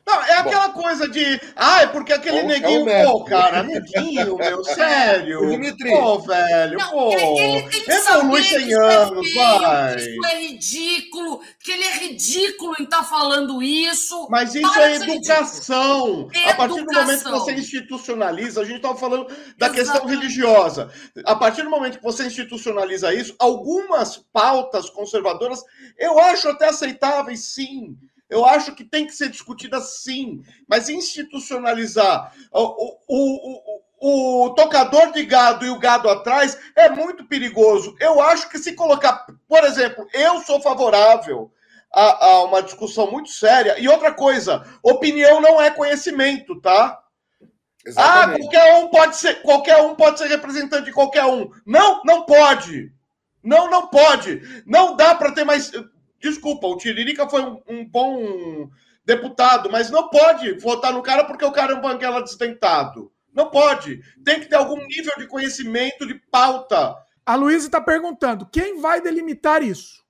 Não, 0.07 0.23
é 0.23 0.39
aquela 0.39 0.69
Bom. 0.69 0.83
coisa 0.83 1.09
de. 1.09 1.41
Ah, 1.57 1.83
é 1.83 1.87
porque 1.87 2.13
aquele 2.13 2.43
Bom, 2.43 2.47
neguinho. 2.49 2.89
É 2.91 3.05
pô, 3.05 3.25
cara, 3.25 3.63
neguinho, 3.63 4.37
meu, 4.37 4.63
sério. 4.65 5.49
Dimitri. 5.49 5.91
Pô, 5.91 6.19
velho, 6.19 6.79
não, 6.79 6.91
pô. 6.91 7.13
Ele, 7.13 7.21
ele 7.21 7.71
tem 7.71 7.83
que 7.83 7.91
Evolui 7.91 8.43
100 8.45 8.75
anos, 8.75 9.35
vai. 9.35 9.97
Isso 9.97 10.27
é 10.27 10.41
ridículo, 10.43 11.41
que 11.59 11.73
ele 11.73 11.85
é 11.85 11.97
ridículo 11.97 12.75
em 12.79 12.85
estar 12.85 12.99
tá 12.99 13.05
falando 13.05 13.63
isso. 13.63 14.27
Mas 14.29 14.55
isso 14.55 14.79
é 14.79 14.97
educação. 14.97 16.29
É 16.35 16.51
a 16.51 16.55
partir 16.55 16.79
educação. 16.79 17.03
do 17.03 17.07
momento 17.07 17.25
que 17.25 17.31
você 17.31 17.53
institucionaliza, 17.53 18.61
a 18.61 18.65
gente 18.65 18.77
estava 18.77 18.97
falando 18.97 19.27
da 19.57 19.69
Exatamente. 19.69 19.75
questão 19.75 20.07
religiosa. 20.07 20.91
A 21.25 21.35
partir 21.35 21.63
do 21.63 21.71
momento 21.71 21.99
que 21.99 22.05
você 22.05 22.27
institucionaliza 22.27 23.15
isso, 23.15 23.35
algumas 23.39 24.19
pautas 24.33 24.91
conservadoras 24.91 25.63
eu 25.99 26.19
acho 26.19 26.49
até 26.49 26.69
aceitáveis, 26.69 27.53
sim. 27.53 27.97
Eu 28.29 28.45
acho 28.45 28.75
que 28.75 28.85
tem 28.85 29.07
que 29.07 29.13
ser 29.13 29.29
discutida 29.29 29.81
sim, 29.81 30.43
mas 30.69 30.89
institucionalizar 30.89 32.33
o, 32.51 32.99
o, 33.07 33.83
o, 34.01 34.47
o 34.47 34.55
tocador 34.55 35.13
de 35.13 35.25
gado 35.25 35.65
e 35.65 35.71
o 35.71 35.79
gado 35.79 36.09
atrás 36.09 36.59
é 36.75 36.89
muito 36.89 37.27
perigoso. 37.27 37.95
Eu 38.01 38.21
acho 38.21 38.49
que 38.49 38.59
se 38.59 38.73
colocar, 38.73 39.27
por 39.49 39.65
exemplo, 39.65 40.07
eu 40.13 40.41
sou 40.41 40.61
favorável 40.61 41.53
a, 41.93 42.27
a, 42.27 42.45
uma 42.45 42.63
discussão 42.63 43.11
muito 43.11 43.31
séria. 43.31 43.79
E 43.79 43.89
outra 43.89 44.13
coisa, 44.13 44.67
opinião 44.83 45.41
não 45.41 45.63
é 45.63 45.71
conhecimento, 45.71 46.61
tá? 46.61 47.01
Exatamente. 47.87 48.37
Ah, 48.37 48.51
qualquer 48.51 48.75
um 48.77 48.89
pode 48.89 49.17
ser, 49.17 49.43
qualquer 49.43 49.83
um 49.83 49.95
pode 49.95 50.19
ser 50.19 50.27
representante 50.27 50.87
de 50.87 50.93
qualquer 50.93 51.25
um. 51.25 51.51
Não, 51.65 52.03
não 52.05 52.25
pode. 52.25 52.93
Não, 53.43 53.71
não 53.71 53.89
pode. 53.89 54.41
Não 54.67 54.97
dá 54.97 55.15
para 55.15 55.33
ter 55.33 55.45
mais. 55.45 55.71
Desculpa, 56.21 56.67
o 56.67 56.77
Tiririca 56.77 57.29
foi 57.29 57.43
um, 57.43 57.61
um, 57.69 57.85
bom 57.85 58.69
deputado, 59.05 59.71
mas 59.71 59.91
não 59.91 60.09
pode 60.09 60.53
votar 60.59 60.93
no 60.93 61.03
cara 61.03 61.25
porque 61.25 61.45
o 61.45 61.53
cara 61.53 61.73
é 61.73 61.77
um 61.77 61.81
banguela 61.81 62.23
desdentado. 62.23 63.13
Não 63.33 63.51
pode. 63.51 64.01
Tem 64.25 64.41
que 64.41 64.47
ter 64.47 64.57
algum 64.57 64.77
nível 64.87 65.13
de 65.19 65.27
conhecimento, 65.27 66.07
de 66.07 66.15
pauta. 66.31 66.95
A 67.27 67.35
Luísa 67.35 67.67
está 67.67 67.81
perguntando: 67.81 68.47
quem 68.47 68.81
vai 68.81 69.01
delimitar 69.01 69.63
isso? 69.63 70.05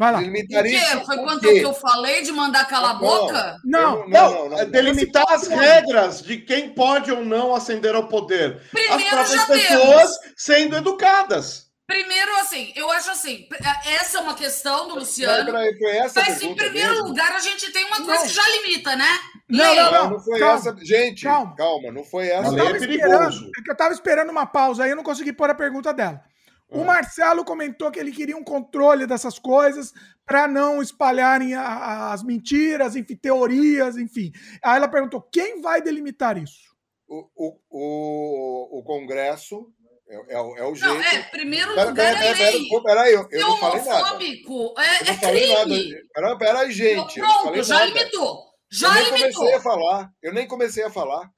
Vai 0.00 0.12
lá. 0.12 0.18
Delimitar 0.20 0.64
isso. 0.64 1.04
Foi 1.04 1.18
quanto 1.18 1.40
que 1.40 1.58
eu 1.58 1.74
falei 1.74 2.22
de 2.22 2.32
mandar 2.32 2.66
calar 2.66 2.92
a 2.92 2.94
boca? 2.94 3.56
Não, 3.62 4.08
não, 4.08 4.48
não, 4.48 4.48
não, 4.48 4.70
delimitar 4.70 5.26
as 5.28 5.46
regras 5.46 6.22
de 6.22 6.38
quem 6.38 6.70
pode 6.70 7.12
ou 7.12 7.22
não 7.22 7.54
ascender 7.54 7.94
ao 7.94 8.08
poder. 8.08 8.62
Primeiro, 8.70 9.18
as 9.18 9.28
próprias 9.28 9.44
pessoas 9.44 10.18
temos. 10.18 10.34
sendo 10.36 10.76
educadas. 10.76 11.69
Primeiro, 11.90 12.36
assim, 12.36 12.72
eu 12.76 12.88
acho 12.92 13.10
assim, 13.10 13.48
essa 13.84 14.18
é 14.18 14.20
uma 14.20 14.36
questão 14.36 14.86
do 14.86 14.94
Luciano. 14.94 15.52
mas, 15.52 16.40
em 16.40 16.54
primeiro 16.54 16.92
mesmo. 16.92 17.08
lugar, 17.08 17.32
a 17.32 17.40
gente 17.40 17.72
tem 17.72 17.84
uma 17.84 17.96
coisa 17.96 18.14
não. 18.14 18.22
que 18.22 18.28
já 18.28 18.48
limita, 18.48 18.94
né? 18.94 19.08
Não, 19.48 19.74
não, 19.74 19.92
não, 19.92 20.10
não, 20.10 20.20
foi 20.20 20.38
calma, 20.38 20.54
essa. 20.54 20.76
Gente, 20.84 21.24
calma. 21.24 21.56
calma, 21.56 21.90
não 21.90 22.04
foi 22.04 22.28
essa. 22.28 22.56
Eu 22.56 22.68
é 22.68 22.78
perigoso. 22.78 23.50
É 23.58 23.62
que 23.64 23.72
eu 23.72 23.76
tava 23.76 23.92
esperando 23.92 24.30
uma 24.30 24.46
pausa 24.46 24.84
aí, 24.84 24.90
eu 24.90 24.96
não 24.96 25.02
consegui 25.02 25.32
pôr 25.32 25.50
a 25.50 25.54
pergunta 25.54 25.92
dela. 25.92 26.22
O 26.70 26.82
ah. 26.82 26.84
Marcelo 26.84 27.44
comentou 27.44 27.90
que 27.90 27.98
ele 27.98 28.12
queria 28.12 28.36
um 28.36 28.44
controle 28.44 29.04
dessas 29.04 29.36
coisas 29.36 29.92
para 30.24 30.46
não 30.46 30.80
espalharem 30.80 31.56
as 31.56 32.22
mentiras, 32.22 32.94
enfim, 32.94 33.16
teorias, 33.16 33.96
enfim. 33.96 34.30
Aí 34.62 34.76
ela 34.76 34.86
perguntou: 34.86 35.20
quem 35.20 35.60
vai 35.60 35.82
delimitar 35.82 36.38
isso? 36.38 36.70
O, 37.08 37.26
o, 37.34 37.58
o, 37.68 38.78
o 38.78 38.82
Congresso 38.84 39.66
é, 40.10 40.16
é, 40.16 40.34
é 40.34 40.64
o 40.64 40.74
jeito. 40.74 40.92
Não, 40.92 41.00
é, 41.00 41.22
primeiro 41.22 41.72
pera, 41.72 41.88
lugar 41.88 42.14
pera, 42.14 42.26
é 42.26 42.34
pera, 42.34 42.50
lei. 42.50 42.68
Pera, 42.68 42.82
peraí, 42.82 43.14
eu, 43.14 43.28
eu 43.30 43.40
não 43.40 43.56
falei 43.58 43.84
nada. 43.84 44.18
É, 44.24 45.10
é 45.10 45.16
crime. 45.16 45.94
Peraí, 46.12 46.38
peraí, 46.38 46.72
gente. 46.72 47.20
Pronto, 47.20 47.62
já 47.62 47.74
nada. 47.78 47.86
limitou. 47.86 48.44
Já 48.72 48.88
eu 48.88 48.94
nem 48.94 49.04
limitou. 49.04 49.32
comecei 49.34 49.54
a 49.54 49.60
falar. 49.60 50.10
Eu 50.20 50.34
nem 50.34 50.48
comecei 50.48 50.82
a 50.82 50.90
falar. 50.90 51.30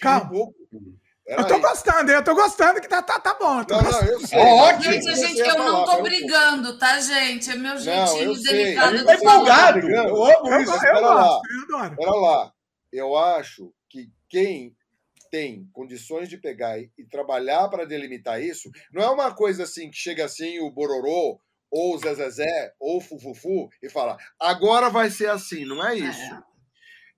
Calma. 0.00 0.30
eu 1.26 1.46
tô 1.46 1.58
gostando, 1.58 2.12
eu 2.12 2.24
tô 2.24 2.34
gostando 2.34 2.80
que 2.80 2.88
tá, 2.88 3.02
tá, 3.02 3.18
tá 3.18 3.34
bom. 3.34 3.56
Não, 3.68 3.82
não, 3.82 4.02
eu 4.02 4.20
sei. 4.20 4.38
Ótimo. 4.38 4.92
Gente, 4.92 5.16
gente, 5.16 5.40
eu 5.40 5.58
não 5.58 5.84
tô 5.84 6.02
brigando, 6.02 6.78
tá, 6.78 7.00
gente? 7.00 7.50
É 7.50 7.56
meu 7.56 7.76
jeitinho 7.76 8.34
não, 8.34 8.42
delicado. 8.42 8.94
Ele 8.94 9.04
tá 9.04 9.14
empolgado. 9.16 9.90
Eu 9.90 10.24
amo 10.24 10.60
isso. 10.60 10.74
Espera 10.76 11.00
lá. 11.00 11.40
Espera 11.90 12.14
lá. 12.14 12.52
Eu 12.92 13.16
acho 13.16 13.72
que 13.88 14.08
quem 14.28 14.76
tem 15.30 15.68
condições 15.72 16.28
de 16.28 16.36
pegar 16.36 16.78
e, 16.78 16.90
e 16.98 17.04
trabalhar 17.04 17.68
para 17.68 17.86
delimitar 17.86 18.42
isso, 18.42 18.70
não 18.92 19.02
é 19.02 19.08
uma 19.08 19.34
coisa 19.34 19.64
assim 19.64 19.90
que 19.90 19.96
chega 19.96 20.24
assim 20.24 20.58
o 20.60 20.70
Bororô 20.70 21.40
ou 21.70 21.94
o 21.94 21.98
Zezé 21.98 22.74
ou 22.80 22.98
o 22.98 23.00
Fufufu 23.00 23.70
e 23.82 23.88
fala 23.88 24.18
agora 24.38 24.90
vai 24.90 25.10
ser 25.10 25.30
assim. 25.30 25.64
Não 25.64 25.86
é 25.86 25.94
isso. 25.94 26.20
É 26.20 26.49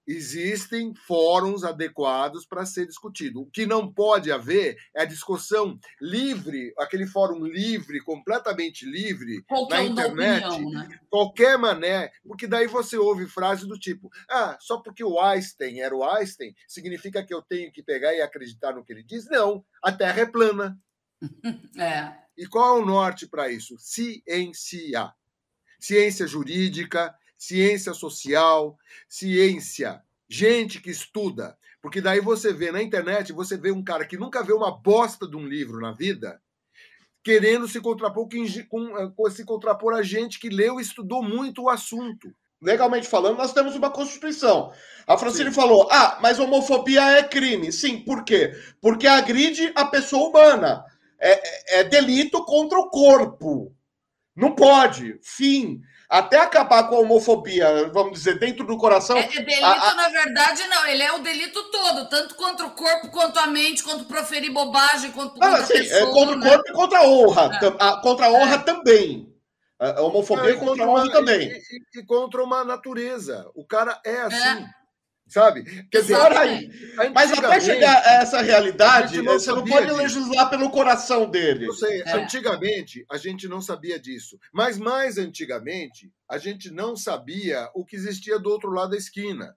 existem 0.06 0.94
fóruns 0.94 1.64
adequados 1.64 2.44
para 2.47 2.66
ser 2.66 2.87
discutido. 2.87 3.40
O 3.42 3.50
que 3.50 3.66
não 3.66 3.92
pode 3.92 4.32
haver 4.32 4.76
é 4.94 5.02
a 5.02 5.06
discussão 5.06 5.78
livre, 6.00 6.73
aquele 6.78 7.06
fórum 7.06 7.44
livre, 7.44 8.00
completamente 8.00 8.85
livre 8.85 9.42
qualquer 9.47 9.76
na 9.76 9.85
internet, 9.85 10.47
opinião, 10.47 10.71
né? 10.73 11.00
qualquer 11.09 11.59
mané, 11.59 12.11
porque 12.26 12.47
daí 12.47 12.66
você 12.66 12.97
ouve 12.97 13.26
frases 13.26 13.66
do 13.66 13.78
tipo: 13.78 14.11
"Ah, 14.28 14.56
só 14.61 14.78
porque 14.78 15.04
o 15.04 15.21
Einstein 15.21 15.80
era 15.80 15.94
o 15.94 16.04
Einstein, 16.04 16.54
significa 16.66 17.25
que 17.25 17.35
eu 17.35 17.42
tenho 17.42 17.73
que 17.73 17.82
pegar 17.82 18.14
e 18.14 18.21
acreditar 18.21 18.75
no 18.75 18.85
que 18.85 18.92
ele 18.92 19.04
diz?" 19.04 19.28
Não, 19.28 19.64
a 19.82 19.92
Terra 19.92 20.23
é 20.23 20.26
plana. 20.26 20.78
é. 21.78 22.23
E 22.37 22.47
qual 22.47 22.78
é 22.78 22.82
o 22.82 22.87
norte 22.87 23.28
para 23.28 23.50
isso? 23.50 23.76
Ciência. 23.78 25.12
Ciência 25.78 26.26
jurídica, 26.26 27.14
ciência 27.42 27.92
social, 27.92 28.78
ciência, 29.08 30.00
gente 30.28 30.80
que 30.80 30.90
estuda. 30.90 31.56
Porque 31.80 32.00
daí 32.00 32.20
você 32.20 32.52
vê 32.52 32.70
na 32.70 32.80
internet, 32.80 33.32
você 33.32 33.56
vê 33.56 33.72
um 33.72 33.82
cara 33.82 34.06
que 34.06 34.16
nunca 34.16 34.44
vê 34.44 34.52
uma 34.52 34.70
bosta 34.70 35.26
de 35.26 35.37
um 35.37 35.44
livro 35.44 35.80
na 35.80 35.90
vida, 35.90 36.40
querendo 37.25 37.66
se 37.66 37.80
contrapor, 37.80 38.28
com, 38.68 39.30
se 39.30 39.44
contrapor 39.44 39.94
a 39.94 40.02
gente 40.02 40.38
que 40.38 40.49
leu 40.49 40.78
e 40.78 40.82
estudou 40.84 41.20
muito 41.20 41.62
o 41.62 41.68
assunto. 41.68 42.32
Legalmente 42.61 43.08
falando, 43.08 43.38
nós 43.38 43.52
temos 43.52 43.75
uma 43.75 43.90
Constituição. 43.90 44.72
A 45.04 45.18
Francine 45.18 45.50
Sim. 45.50 45.56
falou: 45.56 45.88
ah, 45.90 46.20
mas 46.22 46.38
homofobia 46.38 47.02
é 47.18 47.25
crime. 47.25 47.72
Sim, 47.72 47.99
por 48.04 48.22
quê? 48.22 48.52
Porque 48.80 49.08
agride 49.08 49.72
a 49.75 49.84
pessoa 49.84 50.28
humana. 50.28 50.84
É, 51.18 51.32
é, 51.32 51.80
é 51.80 51.84
delito 51.84 52.44
contra 52.44 52.78
o 52.78 52.88
corpo. 52.88 53.75
Não 54.37 54.54
pode. 54.54 55.18
Fim 55.20 55.82
até 56.12 56.38
acabar 56.38 56.90
com 56.90 56.97
a 56.97 57.00
homofobia, 57.00 57.88
vamos 57.90 58.19
dizer, 58.19 58.38
dentro 58.38 58.66
do 58.66 58.76
coração. 58.76 59.16
É, 59.16 59.23
é 59.23 59.28
delito, 59.28 59.64
a, 59.64 59.90
a... 59.90 59.95
na 59.95 60.09
verdade, 60.11 60.62
não. 60.69 60.87
Ele 60.87 61.02
é 61.02 61.11
o 61.11 61.21
delito 61.21 61.71
todo, 61.71 62.07
tanto 62.11 62.35
contra 62.35 62.66
o 62.66 62.73
corpo, 62.73 63.09
quanto 63.09 63.38
a 63.38 63.47
mente, 63.47 63.83
quanto 63.83 64.04
proferir 64.04 64.52
bobagem, 64.52 65.11
quanto 65.12 65.33
contra 65.33 65.57
ah, 65.57 65.64
sim, 65.64 65.73
pessoa, 65.73 66.00
é 66.00 66.12
contra 66.12 66.37
né? 66.37 66.47
o 66.47 66.50
corpo 66.50 66.69
e 66.69 66.73
contra 66.75 66.99
a 66.99 67.09
honra. 67.09 67.61
É. 67.62 67.66
A, 67.83 67.97
contra 68.02 68.26
a 68.26 68.31
honra 68.31 68.54
é. 68.57 68.59
também. 68.59 69.35
A 69.81 70.02
homofobia 70.02 70.52
é, 70.52 70.57
contra 70.57 70.85
a 70.85 70.88
honra 70.88 71.04
uma, 71.04 71.12
também. 71.12 71.49
E, 71.49 71.54
e, 71.97 72.00
e, 72.00 72.04
contra 72.04 72.45
uma 72.45 72.62
natureza. 72.62 73.50
O 73.54 73.66
cara 73.66 73.99
é 74.04 74.21
assim. 74.21 74.37
É 74.37 74.82
sabe? 75.33 75.65
Quer 75.91 76.03
dizer, 76.03 76.15
aí, 76.15 76.71
mas 77.15 77.33
até 77.33 77.59
chegar 77.59 78.03
a 78.05 78.12
essa 78.23 78.43
realidade, 78.43 79.23
não 79.23 79.33
você 79.33 79.51
não 79.51 79.65
pode 79.65 79.87
disso. 79.87 79.97
legislar 79.97 80.51
pelo 80.51 80.71
coração 80.71 81.29
dele. 81.29 81.67
Eu 81.67 81.73
sei, 81.73 82.03
é. 82.03 82.12
antigamente 82.12 83.05
a 83.11 83.17
gente 83.17 83.49
não 83.49 83.61
sabia 83.61 83.99
disso, 83.99 84.39
mas 84.53 84.79
mais 84.79 85.17
antigamente 85.17 86.12
a 86.29 86.37
gente 86.37 86.71
não 86.71 86.95
sabia 86.95 87.71
o 87.75 87.85
que 87.85 87.97
existia 87.97 88.39
do 88.39 88.51
outro 88.51 88.71
lado 88.71 88.91
da 88.91 88.97
esquina. 88.97 89.57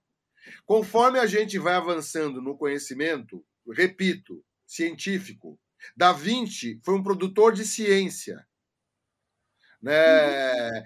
Conforme 0.66 1.20
a 1.20 1.26
gente 1.26 1.60
vai 1.60 1.74
avançando 1.74 2.42
no 2.42 2.58
conhecimento, 2.58 3.44
repito, 3.70 4.44
científico, 4.66 5.60
Da 5.96 6.14
Vinci 6.14 6.80
foi 6.84 6.96
um 6.96 7.04
produtor 7.04 7.54
de 7.54 7.66
ciência, 7.66 8.46
né? 9.82 10.70
Uhum 10.72 10.84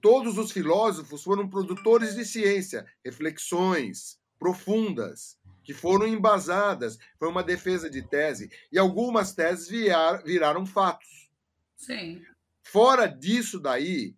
todos 0.00 0.38
os 0.38 0.50
filósofos 0.50 1.22
foram 1.22 1.48
produtores 1.48 2.14
de 2.14 2.24
ciência, 2.24 2.86
reflexões 3.04 4.17
profundas, 4.38 5.38
que 5.64 5.74
foram 5.74 6.06
embasadas. 6.06 6.98
Foi 7.18 7.28
uma 7.28 7.42
defesa 7.42 7.90
de 7.90 8.02
tese. 8.02 8.50
E 8.72 8.78
algumas 8.78 9.32
teses 9.32 9.68
virar, 9.68 10.22
viraram 10.22 10.64
fatos. 10.64 11.28
Sim. 11.76 12.22
Fora 12.62 13.06
disso 13.06 13.58
daí, 13.58 14.14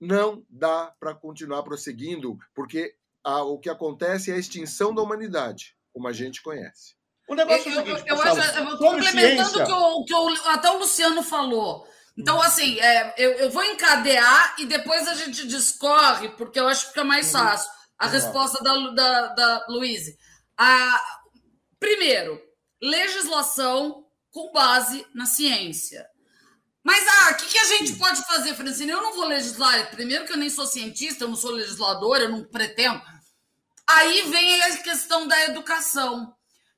não 0.00 0.44
dá 0.48 0.94
para 0.98 1.14
continuar 1.14 1.62
prosseguindo, 1.62 2.38
porque 2.54 2.94
a, 3.22 3.42
o 3.42 3.58
que 3.58 3.70
acontece 3.70 4.30
é 4.30 4.34
a 4.34 4.38
extinção 4.38 4.94
da 4.94 5.02
humanidade, 5.02 5.76
como 5.92 6.08
a 6.08 6.12
gente 6.12 6.42
conhece. 6.42 6.94
O 7.28 7.34
negócio 7.34 7.70
eu, 7.70 7.78
é 7.78 7.82
o 7.82 7.86
seguinte, 7.86 8.04
eu, 8.06 8.16
eu 8.16 8.22
acho, 8.22 8.78
complementando 8.78 9.62
o 9.62 9.64
que, 9.64 9.72
o 9.72 10.04
que 10.04 10.14
o, 10.14 10.48
até 10.50 10.70
o 10.70 10.78
Luciano 10.78 11.22
falou, 11.22 11.86
então, 12.16 12.40
assim, 12.40 12.78
é, 12.80 13.14
eu, 13.18 13.32
eu 13.32 13.50
vou 13.50 13.64
encadear 13.64 14.54
e 14.58 14.66
depois 14.66 15.08
a 15.08 15.14
gente 15.14 15.46
discorre, 15.48 16.28
porque 16.30 16.60
eu 16.60 16.68
acho 16.68 16.82
que 16.82 16.88
fica 16.90 17.04
mais 17.04 17.26
uhum. 17.34 17.40
fácil 17.40 17.70
a 17.98 18.06
resposta 18.06 18.62
da, 18.62 18.90
da, 18.90 19.26
da 19.28 19.66
Luíse. 19.68 20.18
Primeiro, 21.78 22.40
legislação 22.80 24.04
com 24.30 24.52
base 24.52 25.06
na 25.14 25.26
ciência. 25.26 26.06
Mas, 26.82 27.02
ah, 27.08 27.30
o 27.30 27.36
que, 27.36 27.46
que 27.46 27.58
a 27.58 27.64
gente 27.64 27.96
pode 27.96 28.22
fazer, 28.26 28.54
Francine? 28.54 28.90
Eu 28.90 29.02
não 29.02 29.14
vou 29.14 29.26
legislar. 29.26 29.90
Primeiro 29.90 30.26
que 30.26 30.32
eu 30.32 30.36
nem 30.36 30.50
sou 30.50 30.66
cientista, 30.66 31.24
eu 31.24 31.28
não 31.28 31.36
sou 31.36 31.50
legisladora, 31.50 32.24
eu 32.24 32.28
não 32.30 32.44
pretendo. 32.44 33.00
Aí 33.86 34.22
vem 34.30 34.62
a 34.62 34.76
questão 34.78 35.26
da 35.26 35.44
educação. 35.44 36.34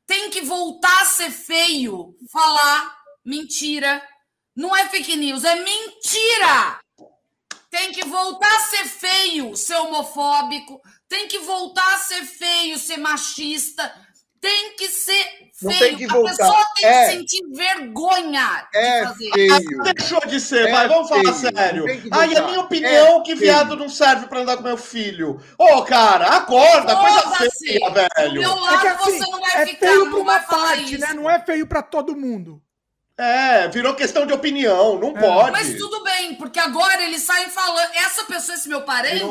Tem 0.07 0.31
que 0.31 0.43
voltar 0.43 1.03
a 1.03 1.07
ser 1.07 1.31
feio 1.31 2.17
falar 2.31 2.97
mentira, 3.25 4.01
não 4.55 4.75
é 4.75 4.89
fake 4.89 5.17
news, 5.17 5.45
é 5.45 5.57
mentira! 5.57 6.81
Tem 7.69 7.93
que 7.93 8.05
voltar 8.05 8.57
a 8.57 8.61
ser 8.61 8.87
feio, 8.87 9.57
ser 9.57 9.75
homofóbico, 9.75 10.81
tem 11.09 11.29
que 11.29 11.39
voltar 11.41 11.95
a 11.95 11.99
ser 11.99 12.23
feio, 12.25 12.79
ser 12.79 12.97
machista, 12.99 13.93
tem 14.41 14.77
que 14.77 14.89
ser 14.89 15.25
Não 15.63 15.73
feio. 15.73 15.97
tem 15.97 15.97
que 15.97 16.05
a 16.05 16.23
pessoa 16.23 16.65
tem 16.77 16.85
É. 16.85 17.07
que 17.07 17.13
sentir 17.13 17.41
vergonha 17.55 18.69
É 18.75 19.01
de 19.01 19.07
fazer. 19.09 19.31
feio. 19.33 19.83
Deixou 19.95 20.21
de 20.27 20.41
ser, 20.41 20.69
É 20.69 20.73
vai, 20.73 20.89
vamos 20.89 21.09
falar 21.09 21.33
feio, 21.33 21.35
sério. 21.57 21.85
tem 21.85 22.01
que 22.03 22.09
Aí 22.13 22.37
a 22.37 22.43
minha 22.47 22.61
opinião 22.61 23.21
É 23.21 23.23
que 23.23 23.35
viado 23.35 23.69
feio. 23.69 23.79
não 23.81 23.89
serve 23.89 24.27
pra 24.27 24.41
andar 24.41 24.57
com 24.59 24.63
meu 24.63 24.77
filho. 24.77 25.41
Ô, 25.59 25.83
cara, 25.83 26.27
acorda, 26.37 26.95
coisa 26.97 27.21
Foda-se. 27.23 27.67
feia, 27.67 27.89
Do 27.89 27.95
velho. 27.95 28.41
meu 28.41 28.51
É 28.51 28.55
lado 28.61 28.81
que 28.81 28.87
assim, 28.89 29.19
você 29.19 29.31
não 29.31 29.41
vai 29.41 29.63
é 29.63 29.67
ficar, 29.67 29.87
feio 29.87 30.11
para 30.11 30.19
uma 30.21 30.41
falar 30.41 30.67
parte, 30.69 30.95
isso. 30.95 30.99
né? 31.01 31.15
Não 31.15 31.31
é 31.31 31.43
feio 31.45 31.67
para 31.67 31.83
todo 31.83 32.17
mundo. 32.17 32.63
É, 33.19 33.67
virou 33.69 33.95
questão 33.95 34.27
de 34.27 34.35
opinião, 34.35 34.99
não 34.99 35.15
pode. 35.15 35.51
Mas 35.51 35.75
tudo 35.79 36.05
bem, 36.05 36.35
porque 36.35 36.59
agora 36.59 37.03
eles 37.03 37.23
saem 37.23 37.49
falando. 37.49 37.91
Essa 37.95 38.25
pessoa, 38.25 38.55
esse 38.55 38.69
meu 38.69 38.83
parente, 38.83 39.25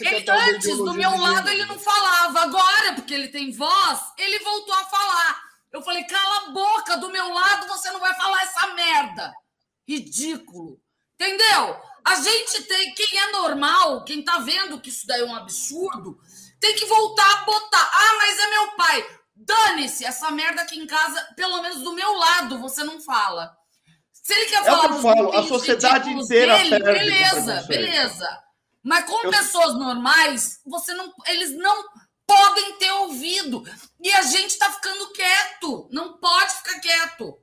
ele 0.00 0.24
é 0.28 0.50
antes 0.50 0.76
do 0.76 0.94
meu 0.94 1.16
lado 1.18 1.48
ele 1.48 1.64
não 1.64 1.78
falava. 1.78 2.42
Agora, 2.42 2.92
porque 2.94 3.12
ele 3.12 3.28
tem 3.28 3.50
voz, 3.50 4.00
ele 4.16 4.38
voltou 4.38 4.74
a 4.74 4.84
falar. 4.84 5.42
Eu 5.72 5.82
falei, 5.82 6.04
cala 6.04 6.46
a 6.46 6.50
boca, 6.50 6.96
do 6.96 7.10
meu 7.10 7.28
lado 7.32 7.66
você 7.66 7.90
não 7.90 7.98
vai 7.98 8.14
falar 8.14 8.42
essa 8.42 8.66
merda. 8.74 9.34
Ridículo. 9.86 10.80
Entendeu? 11.20 11.76
A 12.04 12.14
gente 12.14 12.62
tem, 12.62 12.94
quem 12.94 13.18
é 13.18 13.32
normal, 13.32 14.04
quem 14.04 14.22
tá 14.22 14.38
vendo 14.38 14.80
que 14.80 14.90
isso 14.90 15.06
daí 15.06 15.20
é 15.20 15.24
um 15.24 15.34
absurdo, 15.34 16.18
tem 16.60 16.74
que 16.76 16.86
voltar 16.86 17.30
a 17.32 17.44
botar. 17.44 17.90
Ah, 17.92 18.14
mas 18.18 18.38
é 18.38 18.50
meu 18.50 18.66
pai. 18.76 19.06
Dane-se, 19.40 20.04
essa 20.04 20.30
merda 20.30 20.62
aqui 20.62 20.78
em 20.78 20.86
casa, 20.86 21.20
pelo 21.36 21.62
menos 21.62 21.82
do 21.82 21.92
meu 21.94 22.12
lado, 22.14 22.58
você 22.58 22.82
não 22.82 23.00
fala. 23.00 23.56
Se 24.12 24.34
ele 24.34 24.46
quer 24.46 24.56
É 24.56 24.60
o 24.62 24.64
falar 24.64 24.84
eu 24.84 24.88
dos 24.90 25.02
falo, 25.02 25.32
a 25.32 25.42
sociedade 25.46 26.10
inteira 26.10 26.58
dele, 26.58 26.82
beleza, 26.82 27.62
beleza. 27.62 28.42
Mas 28.82 29.04
com 29.04 29.24
Eu- 29.26 29.30
pessoas 29.30 29.74
normais, 29.74 30.60
você 30.66 30.92
não, 30.94 31.12
eles 31.28 31.52
não 31.56 31.84
podem 32.26 32.78
ter 32.78 32.90
ouvido. 32.92 33.62
E 34.02 34.10
a 34.12 34.22
gente 34.22 34.58
tá 34.58 34.70
ficando 34.72 35.12
quieto. 35.12 35.88
Não 35.90 36.18
pode 36.18 36.52
ficar 36.54 36.80
quieto. 36.80 37.38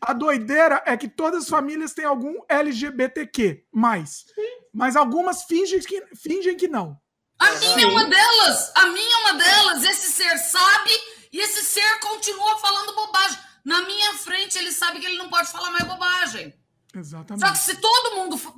A 0.00 0.12
doideira 0.12 0.82
é 0.86 0.96
que 0.96 1.08
todas 1.08 1.44
as 1.44 1.48
famílias 1.48 1.92
têm 1.94 2.04
algum 2.04 2.34
LGBTQ, 2.48 3.64
mais. 3.72 4.26
Mas 4.72 4.94
algumas 4.94 5.44
fingem 5.44 5.80
que, 5.80 6.04
fingem 6.16 6.56
que 6.56 6.68
não. 6.68 6.96
A 7.38 7.52
minha 7.52 7.82
é 7.82 7.86
uma 7.86 8.04
delas. 8.04 8.72
A 8.74 8.86
minha 8.88 9.14
é 9.16 9.20
uma 9.20 9.32
delas. 9.34 9.84
Esse 9.84 10.10
ser 10.10 10.36
sabe 10.38 10.90
e 11.32 11.38
esse 11.40 11.62
ser 11.62 12.00
continua 12.00 12.58
falando 12.58 12.94
bobagem. 12.94 13.38
Na 13.64 13.82
minha 13.82 14.14
frente, 14.14 14.56
ele 14.58 14.72
sabe 14.72 14.98
que 15.00 15.06
ele 15.06 15.18
não 15.18 15.28
pode 15.28 15.48
falar 15.50 15.70
mais 15.70 15.84
bobagem. 15.84 16.50
Só 16.50 16.92
que 16.92 16.98
Exatamente. 16.98 17.58
se 17.58 17.76
todo 17.76 18.16
mundo 18.16 18.36
fa- 18.38 18.54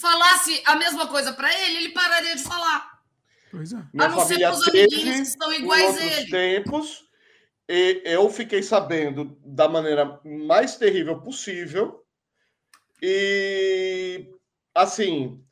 falasse 0.00 0.60
a 0.66 0.76
mesma 0.76 1.06
coisa 1.06 1.32
pra 1.32 1.52
ele, 1.62 1.76
ele 1.76 1.88
pararia 1.90 2.34
de 2.36 2.42
falar. 2.42 2.98
Pois 3.50 3.72
é. 3.72 3.76
Minha 3.94 4.06
A 4.06 4.08
não 4.08 4.26
ser 4.26 4.38
pros 4.40 4.68
amiguinhos 4.68 5.34
que 5.36 5.44
em 5.44 5.54
iguais 5.62 5.96
a 5.96 6.04
ele. 6.04 6.30
tempos. 6.30 7.04
E 7.68 8.02
eu 8.04 8.28
fiquei 8.30 8.62
sabendo 8.62 9.38
da 9.44 9.68
maneira 9.68 10.20
mais 10.24 10.76
terrível 10.76 11.20
possível. 11.20 12.04
E 13.00 14.26
assim, 14.74 15.42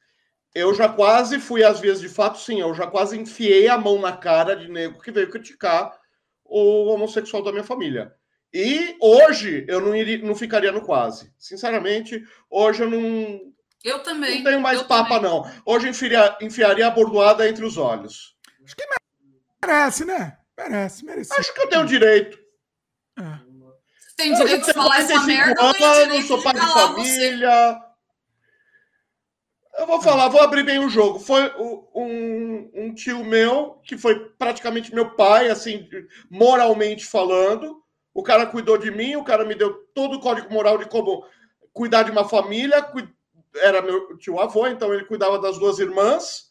eu 0.57 0.73
já 0.73 0.89
quase 0.89 1.39
fui 1.39 1.63
às 1.63 1.81
vias 1.81 2.01
de 2.01 2.09
fato, 2.09 2.39
sim, 2.39 2.61
eu 2.63 2.73
já 2.73 2.87
quase 2.87 3.19
enfiei 3.19 3.69
a 3.69 3.77
mão 3.77 4.01
na 4.01 4.17
cara 4.17 4.57
de 4.57 4.69
nego 4.71 5.03
que 5.03 5.11
veio 5.11 5.29
criticar 5.31 5.93
o 6.43 6.87
homossexual 6.87 7.43
da 7.43 7.53
minha 7.53 7.63
família. 7.63 8.15
E 8.55 8.97
hoje 8.99 9.67
eu 9.69 9.83
não, 9.83 9.95
iria, 9.95 10.17
não 10.19 10.35
ficaria 10.35 10.73
no 10.73 10.81
quase. 10.81 11.31
Sinceramente, 11.39 12.25
hoje 12.49 12.83
eu 12.85 12.91
não, 12.91 13.39
Eu 13.85 13.99
também. 14.03 14.37
não 14.39 14.45
tenho 14.45 14.61
mais 14.63 14.83
papa, 14.83 15.17
também. 15.17 15.31
não. 15.31 15.51
Hoje 15.67 15.89
eu 15.89 15.91
enfiaria, 15.91 16.39
enfiaria 16.41 16.87
a 16.87 16.91
bordoada 16.91 17.47
entre 17.47 17.63
os 17.63 17.77
olhos. 17.77 18.35
Merece, 19.63 20.07
né? 20.07 20.39
Merece, 20.57 21.05
merece. 21.05 21.35
Acho 21.39 21.53
que 21.53 21.61
eu 21.61 21.69
tenho 21.69 21.85
direito. 21.85 22.39
É. 23.19 23.47
Tem 24.17 24.31
Eu 24.31 24.37
direito 24.37 24.65
de 24.65 24.73
falar 24.73 25.01
essa 25.01 25.13
45 25.21 25.27
merda, 25.27 25.63
anos, 25.63 26.07
direito 26.07 26.27
sou 26.29 26.39
de 26.39 26.45
pai 26.45 26.55
de 26.55 26.61
calar 26.61 26.93
você. 26.95 27.37
Eu 29.79 29.87
vou 29.87 30.01
falar, 30.01 30.29
vou 30.29 30.41
abrir 30.41 30.63
bem 30.63 30.79
o 30.79 30.89
jogo. 30.89 31.19
Foi 31.19 31.53
um, 31.59 32.71
um 32.75 32.95
tio 32.95 33.23
meu, 33.23 33.79
que 33.85 33.99
foi 33.99 34.31
praticamente 34.39 34.95
meu 34.95 35.11
pai, 35.11 35.51
assim, 35.51 35.87
moralmente 36.31 37.05
falando. 37.05 37.83
O 38.15 38.23
cara 38.23 38.47
cuidou 38.47 38.79
de 38.79 38.91
mim, 38.91 39.17
o 39.17 39.25
cara 39.25 39.45
me 39.45 39.55
deu 39.55 39.75
todo 39.95 40.17
o 40.17 40.21
código 40.21 40.51
moral 40.53 40.79
de 40.79 40.87
como 40.87 41.27
cuidar 41.75 42.05
de 42.05 42.11
uma 42.11 42.27
família. 42.27 42.87
Era 43.57 43.83
meu 43.83 44.17
tio 44.17 44.41
avô, 44.41 44.67
então 44.67 44.95
ele 44.95 45.05
cuidava 45.05 45.39
das 45.39 45.59
duas 45.59 45.79
irmãs. 45.79 46.51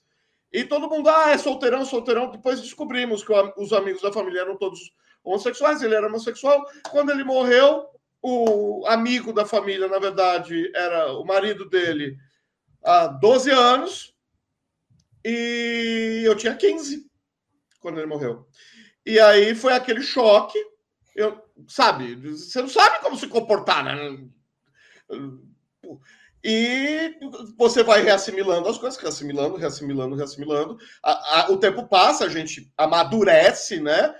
E 0.54 0.64
todo 0.64 0.90
mundo, 0.90 1.10
ah, 1.10 1.32
é 1.32 1.38
solteirão, 1.40 1.84
solteirão. 1.84 2.30
Depois 2.30 2.62
descobrimos 2.62 3.24
que 3.24 3.34
os 3.58 3.74
amigos 3.74 4.04
da 4.04 4.14
família 4.14 4.42
eram 4.42 4.56
todos 4.56 4.80
homossexuais, 5.24 5.82
ele 5.82 5.96
era 5.96 6.08
homossexual. 6.08 6.64
Quando 6.92 7.10
ele 7.10 7.24
morreu, 7.24 7.88
o 8.22 8.86
amigo 8.86 9.34
da 9.34 9.46
família, 9.46 9.88
na 9.88 9.98
verdade, 9.98 10.72
era 10.76 11.12
o 11.14 11.26
marido 11.26 11.68
dele 11.68 12.16
há 12.86 13.08
12 13.08 13.50
anos 13.52 14.14
e 15.24 16.22
eu 16.26 16.36
tinha 16.36 16.56
15 16.56 17.10
quando 17.80 17.98
ele 18.00 18.08
morreu. 18.08 18.48
E 19.06 19.20
aí 19.20 19.56
foi 19.56 19.74
aquele 19.74 20.02
choque. 20.02 20.58
Eu, 21.16 21.42
sabe, 21.68 22.16
você 22.16 22.62
não 22.62 22.70
sabe 22.70 23.00
como 23.02 23.18
se 23.18 23.28
comportar, 23.28 23.84
né? 23.84 24.28
E 26.44 27.18
você 27.58 27.82
vai 27.84 28.04
reassimilando 28.04 28.70
as 28.70 28.78
coisas, 28.78 29.00
reassimilando, 29.02 29.56
reassimilando, 29.58 30.16
reassimilando. 30.16 30.78
A- 31.02 31.42
a- 31.42 31.52
o 31.52 31.58
tempo 31.58 31.88
passa, 31.88 32.26
a 32.26 32.30
gente 32.30 32.72
amadurece, 32.78 33.80
né? 33.80 34.14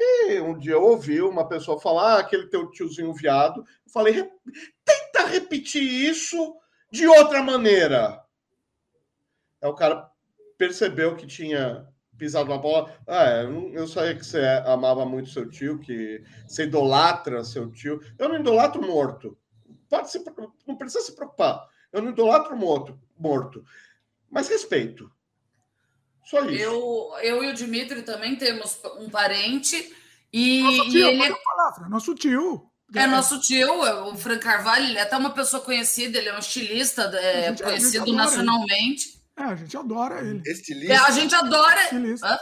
E 0.00 0.40
um 0.40 0.58
dia 0.58 0.72
eu 0.72 0.82
ouvi 0.82 1.20
uma 1.22 1.48
pessoa 1.48 1.80
falar, 1.80 2.14
ah, 2.14 2.18
aquele 2.18 2.48
teu 2.48 2.68
tiozinho 2.70 3.12
viado. 3.14 3.60
Eu 3.60 3.92
falei, 3.92 4.12
"Re- 4.12 4.30
tenta 4.84 5.26
repetir 5.26 5.82
isso 5.82 6.54
de 6.90 7.06
outra 7.06 7.42
maneira. 7.42 8.22
Aí 9.62 9.68
o 9.68 9.74
cara 9.74 10.10
percebeu 10.56 11.16
que 11.16 11.26
tinha 11.26 11.86
pisado 12.16 12.50
na 12.50 12.58
bola. 12.58 12.92
Ah, 13.06 13.24
é, 13.24 13.44
eu, 13.44 13.86
sabia 13.86 14.14
que 14.14 14.24
você 14.24 14.42
amava 14.66 15.06
muito 15.06 15.30
seu 15.30 15.48
tio, 15.48 15.78
que 15.78 16.22
você 16.46 16.64
idolatra 16.64 17.44
seu 17.44 17.70
tio. 17.70 18.00
Eu 18.18 18.28
não 18.28 18.40
idolatro 18.40 18.82
morto. 18.82 19.38
Pode 19.88 20.10
se, 20.10 20.22
não 20.66 20.76
precisa 20.76 21.04
se 21.04 21.14
preocupar. 21.14 21.66
Eu 21.92 22.02
não 22.02 22.10
idolatro 22.10 22.56
morto, 22.56 22.98
morto. 23.16 23.64
Mas 24.30 24.48
respeito. 24.48 25.10
Só 26.24 26.44
isso. 26.44 26.62
Eu, 26.62 27.10
eu 27.22 27.44
e 27.44 27.50
o 27.50 27.54
Dimitri 27.54 28.02
também 28.02 28.36
temos 28.36 28.78
um 28.98 29.08
parente 29.08 29.94
e, 30.30 30.62
Nosso 30.62 30.84
e 30.84 30.90
tio, 30.90 31.06
ele 31.06 31.18
pode 31.18 31.42
falar, 31.42 31.72
Fran, 31.72 31.88
nosso 31.88 32.14
tio. 32.14 32.70
É 32.94 33.06
nosso 33.06 33.40
tio, 33.40 33.84
é 33.84 34.02
o 34.02 34.16
Fran 34.16 34.38
Carvalho, 34.38 34.84
ele 34.86 34.98
é 34.98 35.02
até 35.02 35.16
uma 35.16 35.30
pessoa 35.30 35.62
conhecida, 35.62 36.18
ele 36.18 36.28
é 36.28 36.34
um 36.34 36.38
estilista 36.38 37.02
é, 37.14 37.48
gente- 37.48 37.62
conhecido 37.62 38.12
nacionalmente. 38.12 39.18
É, 39.38 39.42
a 39.44 39.54
gente 39.54 39.76
adora 39.76 40.20
ele. 40.20 40.42
É, 40.46 40.50
Estilista? 40.50 41.02
a 41.06 41.10
gente 41.12 41.34
adora. 41.34 41.82
Estilista. 41.84 42.26
Hã? 42.26 42.38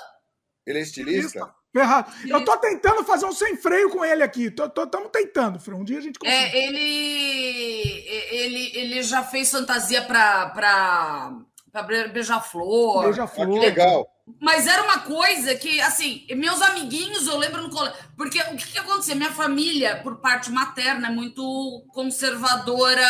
Ele 0.67 0.79
é 0.79 0.83
estilista? 0.83 1.55
Ferrado. 1.73 2.11
Eu 2.27 2.43
tô 2.43 2.57
tentando 2.57 3.05
fazer 3.05 3.27
um 3.27 3.33
sem 3.33 3.55
freio 3.57 3.91
com 3.91 4.03
ele 4.03 4.23
aqui. 4.23 4.45
Estamos 4.47 5.11
tentando, 5.13 5.61
Fran. 5.61 5.77
Um 5.77 5.85
dia 5.85 5.99
a 5.99 6.01
gente 6.01 6.19
consegue. 6.19 6.57
É, 6.57 6.67
ele, 6.67 8.07
ele, 8.31 8.73
ele 8.79 9.03
já 9.03 9.23
fez 9.23 9.51
fantasia 9.51 10.01
para 10.03 10.49
pra, 10.51 11.33
pra 11.71 11.83
beija-flor. 12.09 13.03
Ah, 13.03 13.07
Beija-flor. 13.09 13.49
que 13.53 13.59
legal. 13.67 14.07
Mas 14.41 14.67
era 14.67 14.83
uma 14.83 15.01
coisa 15.01 15.55
que, 15.55 15.81
assim, 15.81 16.27
meus 16.31 16.61
amiguinhos, 16.61 17.27
eu 17.27 17.37
lembro 17.37 17.62
no 17.62 17.71
colégio. 17.71 17.99
Porque 18.17 18.41
o 18.41 18.57
que, 18.57 18.73
que 18.73 18.79
acontecia? 18.79 19.15
Minha 19.15 19.33
família, 19.33 20.01
por 20.03 20.17
parte 20.17 20.51
materna, 20.51 21.09
é 21.09 21.11
muito 21.11 21.85
conservadora 21.89 23.09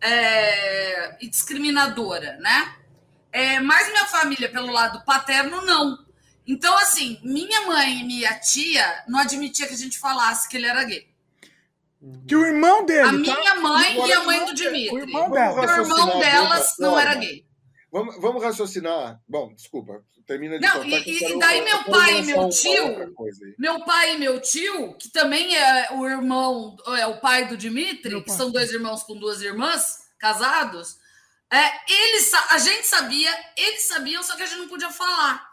é, 0.00 1.16
e 1.24 1.28
discriminadora, 1.28 2.36
né? 2.36 2.74
É, 3.32 3.60
mas 3.60 3.88
minha 3.88 4.04
família, 4.04 4.50
pelo 4.50 4.70
lado 4.70 5.04
paterno, 5.04 5.62
não. 5.62 6.04
Então, 6.46 6.76
assim, 6.78 7.18
minha 7.22 7.62
mãe 7.62 8.00
e 8.00 8.04
minha 8.04 8.38
tia 8.38 9.04
não 9.08 9.18
admitia 9.18 9.66
que 9.66 9.74
a 9.74 9.78
gente 9.78 9.98
falasse 9.98 10.48
que 10.48 10.56
ele 10.56 10.66
era 10.66 10.84
gay. 10.84 11.08
Que 12.28 12.36
o 12.36 12.44
irmão 12.44 12.84
dele. 12.84 13.00
A 13.00 13.06
tá? 13.06 13.12
minha 13.12 13.54
mãe 13.56 13.92
Agora, 13.92 14.08
e 14.08 14.12
a 14.12 14.22
mãe 14.22 14.36
irmão 14.36 14.52
do 14.52 14.54
Dimitri. 14.54 14.94
O 14.94 14.98
irmão 14.98 15.28
O 15.28 15.32
dela. 15.32 15.64
Irmão 15.64 16.20
delas 16.20 16.74
não 16.78 16.98
era 16.98 17.14
gay. 17.14 17.45
Vamos, 17.96 18.20
vamos 18.20 18.42
raciocinar. 18.42 19.18
Bom, 19.26 19.54
desculpa. 19.54 20.04
Termina 20.26 20.58
de 20.58 20.66
Não, 20.66 20.82
contar 20.82 20.86
e- 20.86 21.32
e 21.32 21.38
daí 21.38 21.58
eu 21.60 21.64
meu 21.64 21.84
pai 21.84 22.18
e 22.18 22.22
meu 22.24 22.48
tio-. 22.50 23.16
Meu 23.58 23.84
pai 23.84 24.14
e 24.14 24.18
meu 24.18 24.40
tio, 24.40 24.94
que 24.98 25.08
também 25.08 25.56
é 25.56 25.88
o 25.92 26.06
irmão, 26.06 26.76
é 26.98 27.06
o 27.06 27.18
pai 27.20 27.46
do 27.46 27.56
Dimitri, 27.56 28.10
Meu 28.10 28.20
que 28.20 28.26
pai. 28.28 28.36
são 28.36 28.50
dois 28.50 28.70
irmãos 28.70 29.02
com 29.04 29.16
duas 29.18 29.40
irmãs, 29.40 29.98
casados, 30.18 30.98
é, 31.50 31.70
eles, 31.90 32.34
a 32.34 32.58
gente 32.58 32.86
sabia, 32.86 33.30
eles 33.56 33.84
sabiam, 33.84 34.22
só 34.22 34.36
que 34.36 34.42
a 34.42 34.46
gente 34.46 34.58
não 34.58 34.68
podia 34.68 34.90
falar. 34.90 35.48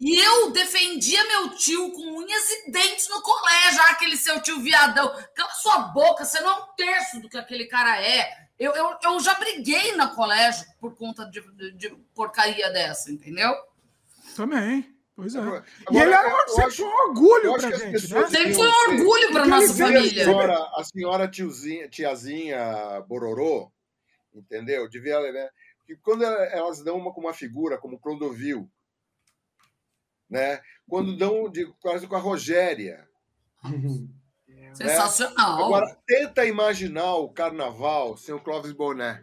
E 0.00 0.18
eu 0.18 0.50
defendia 0.50 1.22
meu 1.28 1.50
tio 1.50 1.92
com 1.92 2.18
unhas 2.18 2.50
e 2.50 2.70
dentes 2.70 3.08
no 3.08 3.20
colégio. 3.22 3.80
Ah, 3.82 3.90
aquele 3.92 4.16
seu 4.16 4.40
tio 4.40 4.60
viadão. 4.60 5.08
Cala 5.34 5.50
sua 5.52 5.78
boca, 5.78 6.24
você 6.24 6.40
não 6.40 6.50
é 6.50 6.54
um 6.62 6.66
terço 6.76 7.20
do 7.20 7.28
que 7.28 7.36
aquele 7.36 7.66
cara 7.66 8.00
é. 8.00 8.41
Eu, 8.58 8.72
eu, 8.74 8.96
eu 9.02 9.20
já 9.20 9.34
briguei 9.34 9.96
no 9.96 10.14
colégio 10.14 10.66
por 10.80 10.94
conta 10.96 11.24
de, 11.26 11.40
de- 11.56 11.72
de 11.72 11.90
porcaria 12.14 12.70
dessa, 12.70 13.10
entendeu? 13.10 13.52
Também. 14.36 14.88
Pois 15.14 15.34
é. 15.34 15.40
Agora, 15.40 15.64
e 15.90 15.96
ele 15.98 16.12
era 16.14 16.28
um, 16.44 16.48
sempre 16.48 16.64
acho, 16.64 16.84
um 16.86 16.94
orgulho 17.08 17.54
pra 17.54 17.70
gente, 17.70 18.12
né? 18.14 18.26
Sempre 18.28 18.54
foi 18.54 18.66
um 18.68 18.90
orgulho 18.90 19.32
pra 19.32 19.46
nossa 19.46 19.74
família. 19.74 20.22
A 20.22 20.26
senhora, 20.26 20.70
a 20.76 20.84
senhora 20.84 21.28
tiozinha, 21.28 21.88
tiazinha 21.88 23.00
Bororô, 23.06 23.70
entendeu? 24.34 24.88
Devia 24.88 25.20
né? 25.32 25.50
que 25.86 25.96
quando 25.96 26.24
elas 26.24 26.82
dão 26.82 26.96
uma 26.96 27.12
com 27.12 27.20
uma 27.20 27.34
figura 27.34 27.76
como 27.76 27.98
Clodovil, 27.98 28.70
né? 30.30 30.62
Quando 30.88 31.16
dão 31.16 31.50
de, 31.50 31.66
quase 31.80 32.06
com 32.06 32.16
a 32.16 32.20
Rogéria. 32.20 33.06
Sensacional. 34.74 35.58
Né? 35.58 35.64
Agora, 35.64 35.98
tenta 36.06 36.44
imaginar 36.44 37.16
o 37.16 37.28
carnaval 37.28 38.16
sem 38.16 38.34
o 38.34 38.40
Clóvis 38.40 38.72
Boné. 38.72 39.20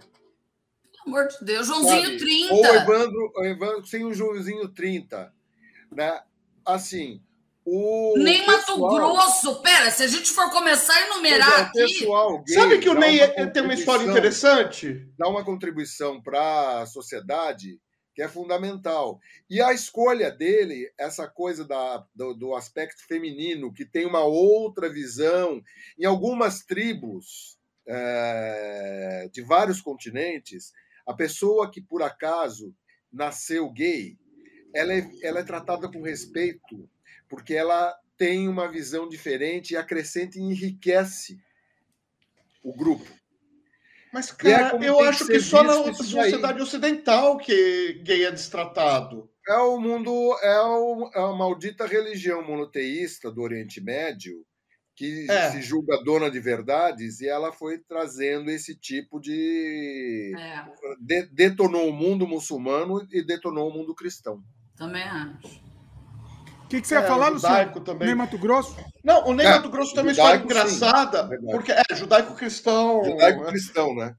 Pelo 0.92 1.18
amor 1.18 1.28
de 1.28 1.46
Deus, 1.46 1.68
Joãozinho 1.68 2.04
Sabe? 2.04 2.18
30. 2.18 2.54
Ou 2.54 2.66
Evandro, 2.66 3.32
Evandro 3.46 3.86
sem 3.86 4.06
o 4.06 4.14
Joãozinho 4.14 4.68
30. 4.70 5.34
Né? 5.92 6.22
Assim, 6.66 7.22
o 7.66 8.16
Nem 8.18 8.46
pessoal... 8.46 8.80
Mato 8.80 8.96
Grosso. 8.96 9.62
Pera, 9.62 9.92
se 9.92 10.04
a 10.04 10.08
gente 10.08 10.32
for 10.32 10.50
começar 10.50 10.94
a 10.94 11.08
enumerar 11.08 11.60
aqui. 11.62 11.80
Pessoal, 11.80 12.44
gay, 12.44 12.56
Sabe 12.56 12.80
que 12.80 12.90
o 12.90 12.96
Ney 12.96 13.20
uma 13.38 13.48
tem 13.48 13.64
uma 13.64 13.74
história 13.74 14.04
interessante? 14.04 15.08
Dá 15.18 15.28
uma 15.28 15.44
contribuição 15.44 16.22
para 16.22 16.82
a 16.82 16.86
sociedade 16.86 17.80
que 18.20 18.24
é 18.24 18.28
fundamental. 18.28 19.18
E 19.50 19.62
a 19.62 19.72
escolha 19.72 20.30
dele, 20.30 20.92
essa 20.98 21.26
coisa 21.26 21.66
da, 21.66 22.06
do, 22.14 22.34
do, 22.34 22.54
aspecto 22.54 23.08
feminino, 23.08 23.72
que 23.74 23.86
tem 23.86 24.06
uma 24.06 24.26
outra 24.26 24.90
visão, 24.90 25.64
em 25.98 26.04
algumas 26.04 26.66
tribos 26.66 27.58
é, 27.88 29.30
de 29.32 29.42
vários 29.42 29.80
continentes, 29.80 30.74
a 31.08 31.14
pessoa 31.14 31.72
que 31.72 31.80
por 31.80 32.04
acaso 32.04 32.76
nasceu 33.10 33.72
gay, 33.72 34.18
ela 34.76 34.94
é, 34.94 35.10
ela 35.24 35.40
é 35.40 35.44
tratada 35.44 35.90
com 35.90 36.02
respeito, 36.02 36.90
porque 37.30 37.54
ela 37.54 37.98
tem 38.18 38.50
uma 38.50 38.70
visão 38.70 39.08
diferente 39.08 39.72
e 39.72 39.78
acrescenta 39.78 40.38
e 40.38 40.42
enriquece 40.42 41.40
o 42.62 42.76
grupo. 42.76 43.10
Mas, 44.12 44.30
é 44.30 44.34
cara, 44.34 44.84
é 44.84 44.90
eu 44.90 45.00
acho 45.02 45.26
que 45.28 45.40
só 45.40 45.64
na 45.64 45.94
sociedade 45.94 46.58
aí. 46.58 46.62
ocidental 46.62 47.38
que 47.38 48.02
gay 48.04 48.26
é 48.26 48.32
destratado. 48.32 49.30
É 49.48 49.58
o 49.58 49.80
mundo, 49.80 50.12
é, 50.42 50.60
o, 50.62 51.12
é 51.14 51.20
a 51.20 51.34
maldita 51.34 51.86
religião 51.86 52.46
monoteísta 52.46 53.32
do 53.32 53.42
Oriente 53.42 53.82
Médio 53.82 54.46
que 55.00 55.32
é. 55.32 55.52
se 55.52 55.62
julga 55.62 56.04
dona 56.04 56.30
de 56.30 56.42
verdades 56.42 57.22
e 57.22 57.28
ela 57.30 57.54
foi 57.54 57.78
trazendo 57.78 58.52
esse 58.52 58.76
tipo 58.76 59.18
de... 59.18 60.34
É. 60.38 60.66
de. 61.00 61.26
detonou 61.32 61.90
o 61.90 61.94
mundo 61.94 62.28
muçulmano 62.28 63.08
e 63.10 63.26
detonou 63.26 63.70
o 63.70 63.74
mundo 63.74 63.96
cristão. 63.96 64.44
Também 64.76 65.04
acho. 65.04 65.69
O 66.70 66.72
que, 66.72 66.82
que 66.82 66.88
você 66.88 66.94
ia 66.94 67.00
é, 67.00 67.08
falar, 67.08 67.30
Luciano? 67.30 67.82
Também. 67.82 68.10
Ney 68.10 68.16
Mato 68.16 68.38
Grosso? 68.38 68.76
Não, 69.04 69.28
o 69.28 69.34
Ney 69.34 69.44
é, 69.44 69.50
Mato 69.50 69.72
Grosso 69.72 69.92
tem 69.92 70.04
uma 70.04 70.12
história 70.12 70.38
engraçada, 70.38 71.28
sim, 71.28 71.48
porque 71.50 71.72
é 71.72 71.84
judaico-cristão. 71.96 73.04
Judaico-cristão, 73.04 73.96
né? 73.96 74.14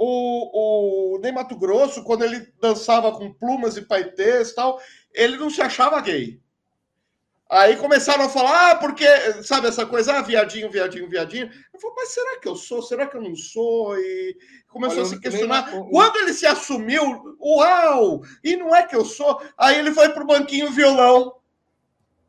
O, 0.00 1.14
o 1.14 1.18
Ney 1.20 1.30
Mato 1.30 1.56
Grosso, 1.56 2.02
quando 2.02 2.24
ele 2.24 2.44
dançava 2.60 3.12
com 3.12 3.32
plumas 3.32 3.76
e 3.76 3.82
paetês 3.82 4.50
e 4.50 4.54
tal, 4.56 4.80
ele 5.14 5.36
não 5.36 5.48
se 5.48 5.62
achava 5.62 6.00
gay. 6.00 6.42
Aí 7.48 7.76
começaram 7.76 8.24
a 8.24 8.28
falar, 8.28 8.72
ah, 8.72 8.74
porque, 8.74 9.06
sabe, 9.44 9.68
essa 9.68 9.86
coisa, 9.86 10.14
ah, 10.14 10.22
viadinho, 10.22 10.68
viadinho, 10.68 11.08
viadinho. 11.08 11.48
Eu 11.72 11.78
falei, 11.78 11.96
mas 11.98 12.08
será 12.08 12.40
que 12.40 12.48
eu 12.48 12.56
sou? 12.56 12.82
Será 12.82 13.06
que 13.06 13.16
eu 13.16 13.22
não 13.22 13.36
sou? 13.36 13.96
E 13.96 14.36
começou 14.66 15.04
Olha, 15.04 15.06
a 15.06 15.08
se 15.08 15.20
questionar. 15.20 15.70
Quando 15.70 16.16
ele 16.16 16.34
se 16.34 16.46
assumiu, 16.46 17.36
uau! 17.40 18.22
E 18.42 18.56
não 18.56 18.74
é 18.74 18.84
que 18.84 18.96
eu 18.96 19.04
sou? 19.04 19.40
Aí 19.56 19.78
ele 19.78 19.92
foi 19.92 20.08
pro 20.08 20.26
banquinho 20.26 20.72
violão. 20.72 21.40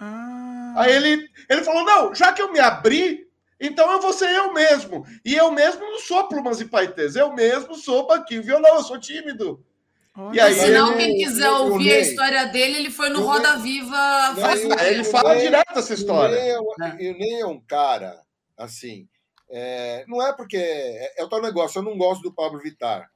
Ah. 0.04 0.74
Aí 0.78 0.92
ele, 0.92 1.30
ele 1.50 1.64
falou: 1.64 1.84
não, 1.84 2.14
já 2.14 2.34
que 2.34 2.42
eu 2.42 2.52
me 2.52 2.60
abri, 2.60 3.28
então 3.60 3.90
eu 3.92 4.02
vou 4.02 4.12
ser 4.12 4.30
eu 4.30 4.54
mesmo. 4.54 5.06
E 5.24 5.36
eu 5.36 5.52
mesmo 5.52 5.82
não 5.82 6.00
sou 6.00 6.28
plumas 6.28 6.60
e 6.60 6.66
paetês, 6.66 7.16
eu 7.16 7.34
mesmo 7.34 7.76
sou 7.76 8.08
banquinho 8.08 8.44
violão, 8.44 8.76
eu 8.76 8.84
sou 8.84 9.00
tímido. 9.00 9.64
Olha. 10.16 10.36
E 10.36 10.40
aí, 10.40 10.54
Senão, 10.54 10.96
quem 10.96 11.18
quiser 11.18 11.50
ouvir 11.50 11.92
a 11.94 12.00
história 12.00 12.46
dele, 12.48 12.78
ele 12.78 12.92
foi 12.92 13.10
no 13.10 13.24
Roda 13.24 13.58
Viva. 13.58 14.36
ele 14.86 15.04
fala 15.04 15.36
direto 15.36 15.80
essa 15.80 15.94
história. 15.94 16.36
E 17.00 17.12
o 17.12 17.18
Ney 17.18 17.42
é 17.42 17.46
um 17.48 17.60
cara, 17.60 18.22
assim, 18.58 19.08
é, 19.50 20.04
não 20.08 20.26
é 20.26 20.34
porque. 20.34 20.58
É, 20.58 21.22
é 21.22 21.24
o 21.24 21.30
tal 21.30 21.42
negócio, 21.42 21.80
eu 21.80 21.84
não 21.84 21.98
gosto 21.98 22.22
do 22.22 22.34
Pablo 22.34 22.60
Vittar. 22.60 23.10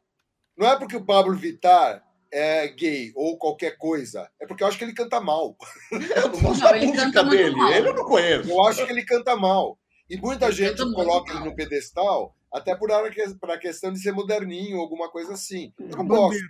Não 0.55 0.67
é 0.67 0.77
porque 0.77 0.95
o 0.95 1.05
Pablo 1.05 1.35
Vittar 1.35 2.03
é 2.31 2.67
gay 2.67 3.11
ou 3.15 3.37
qualquer 3.37 3.77
coisa, 3.77 4.29
é 4.39 4.45
porque 4.45 4.63
eu 4.63 4.67
acho 4.67 4.77
que 4.77 4.83
ele 4.83 4.93
canta 4.93 5.19
mal. 5.19 5.55
Eu 5.91 6.29
não 6.31 6.41
gosto 6.41 6.61
não, 6.61 6.71
da 6.71 6.85
música 6.85 7.23
dele, 7.23 7.55
mal. 7.55 7.71
ele 7.71 7.89
eu 7.89 7.95
não 7.95 8.05
conheço. 8.05 8.49
Eu 8.49 8.63
acho 8.65 8.85
que 8.85 8.91
ele 8.91 9.05
canta 9.05 9.35
mal. 9.35 9.77
E 10.09 10.17
muita 10.17 10.45
ele 10.45 10.55
gente 10.55 10.93
coloca 10.93 11.33
ele 11.33 11.43
no 11.43 11.55
pedestal 11.55 12.35
até 12.51 12.75
por 12.75 12.91
a 12.91 13.57
questão 13.57 13.91
de 13.91 13.99
ser 13.99 14.11
moderninho, 14.11 14.79
alguma 14.79 15.09
coisa 15.09 15.33
assim. 15.33 15.73
Eu 15.79 15.97
não 15.97 16.07
gosto. 16.07 16.41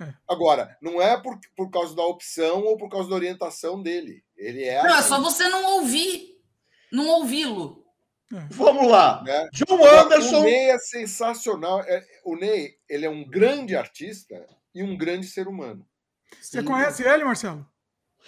É. 0.00 0.12
Agora, 0.28 0.76
não 0.82 1.00
é 1.00 1.20
por, 1.20 1.38
por 1.56 1.70
causa 1.70 1.94
da 1.94 2.02
opção 2.02 2.64
ou 2.64 2.76
por 2.76 2.90
causa 2.90 3.08
da 3.08 3.14
orientação 3.14 3.82
dele. 3.82 4.22
Ele 4.36 4.64
é. 4.64 4.82
Não, 4.82 4.90
assim. 4.90 4.98
é 4.98 5.02
só 5.02 5.20
você 5.20 5.48
não 5.48 5.76
ouvir, 5.76 6.38
não 6.92 7.08
ouvi-lo. 7.08 7.84
É. 8.32 8.46
Vamos 8.50 8.88
lá. 8.88 9.22
Né? 9.22 9.48
John 9.52 9.84
Anderson. 9.84 10.40
O 10.40 10.42
Ney 10.42 10.70
é 10.70 10.78
sensacional. 10.78 11.80
É, 11.82 12.04
o 12.24 12.36
Ney, 12.36 12.74
ele 12.88 13.06
é 13.06 13.10
um 13.10 13.24
grande 13.24 13.76
artista 13.76 14.46
e 14.76 14.82
um 14.82 14.96
grande 14.96 15.26
ser 15.26 15.48
humano. 15.48 15.88
Você 16.40 16.60
Sim. 16.60 16.66
conhece 16.66 17.02
ele, 17.02 17.24
Marcelo? 17.24 17.66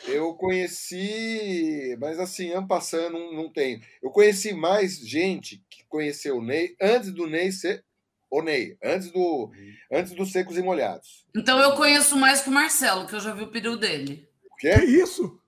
Eu 0.07 0.35
conheci, 0.35 1.97
mas 2.01 2.19
assim, 2.19 2.51
ano 2.53 2.67
passando 2.67 3.19
não, 3.19 3.33
não 3.35 3.53
tenho. 3.53 3.83
Eu 4.03 4.11
conheci 4.11 4.55
mais 4.55 4.99
gente 4.99 5.63
que 5.69 5.85
conheceu 5.87 6.39
o 6.39 6.43
Ney 6.43 6.75
antes 6.81 7.13
do 7.13 7.27
Ney 7.27 7.53
ser 7.53 7.85
o 8.31 8.43
Ney, 8.43 8.79
antes 8.83 9.11
do, 9.11 9.51
antes 9.93 10.13
dos 10.13 10.33
secos 10.33 10.57
e 10.57 10.63
molhados. 10.63 11.27
Então 11.35 11.59
eu 11.59 11.75
conheço 11.75 12.17
mais 12.17 12.41
que 12.41 12.49
o 12.49 12.53
Marcelo, 12.53 13.07
que 13.07 13.15
eu 13.15 13.21
já 13.21 13.35
vi 13.35 13.43
o 13.43 13.51
peru 13.51 13.77
dele. 13.77 14.27
O? 14.51 14.57
Que 14.57 14.71
isso? 14.85 15.41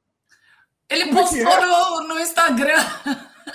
Ele 0.88 1.06
Como 1.06 1.18
é 1.18 1.22
postou 1.22 1.38
é? 1.38 1.66
no, 1.66 2.08
no 2.08 2.20
Instagram. 2.20 2.84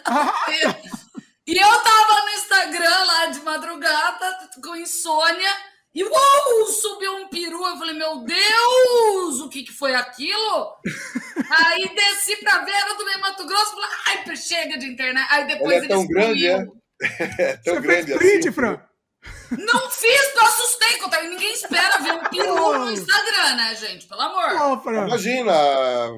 Ah. 0.05 0.45
e 1.45 1.57
eu 1.57 1.83
tava 1.83 2.21
no 2.23 2.29
Instagram 2.29 3.03
lá 3.03 3.25
de 3.27 3.39
madrugada, 3.41 4.49
com 4.63 4.75
insônia, 4.75 5.51
e 5.95 6.03
uou, 6.03 6.67
subiu 6.67 7.13
um 7.15 7.29
peru. 7.29 7.65
Eu 7.65 7.77
falei, 7.77 7.95
meu 7.95 8.17
Deus, 8.17 9.39
o 9.39 9.47
que, 9.47 9.63
que 9.63 9.71
foi 9.71 9.95
aquilo? 9.95 10.75
Aí 11.49 11.89
desci 11.95 12.35
pra 12.37 12.65
ver, 12.65 12.73
era 12.73 12.95
do 12.95 13.05
meio 13.05 13.21
Mato 13.21 13.45
Grosso, 13.45 13.71
falei, 13.71 13.89
ai, 14.07 14.35
chega 14.35 14.77
de 14.77 14.87
internet. 14.87 15.25
Aí 15.31 15.47
depois 15.47 15.77
ele 15.77 15.85
é 15.85 15.89
tão 15.89 16.05
grande, 16.05 16.47
é? 16.47 16.67
é 17.39 17.57
tão 17.57 17.75
Você 17.75 17.81
grande 17.81 18.07
fez 18.07 18.17
print, 18.17 18.39
assim. 18.39 18.51
Fran? 18.51 18.81
Não 19.51 19.89
fiz, 19.91 20.35
não 20.35 20.45
assustei. 20.45 20.85
Ninguém 21.29 21.53
espera 21.53 21.97
ver 21.99 22.13
um 22.13 22.23
peru 22.23 22.79
no 22.79 22.91
Instagram, 22.91 23.55
né, 23.55 23.75
gente? 23.75 24.07
Pelo 24.07 24.21
amor. 24.21 24.81
Oh, 24.85 24.89
Imagina, 24.89 25.53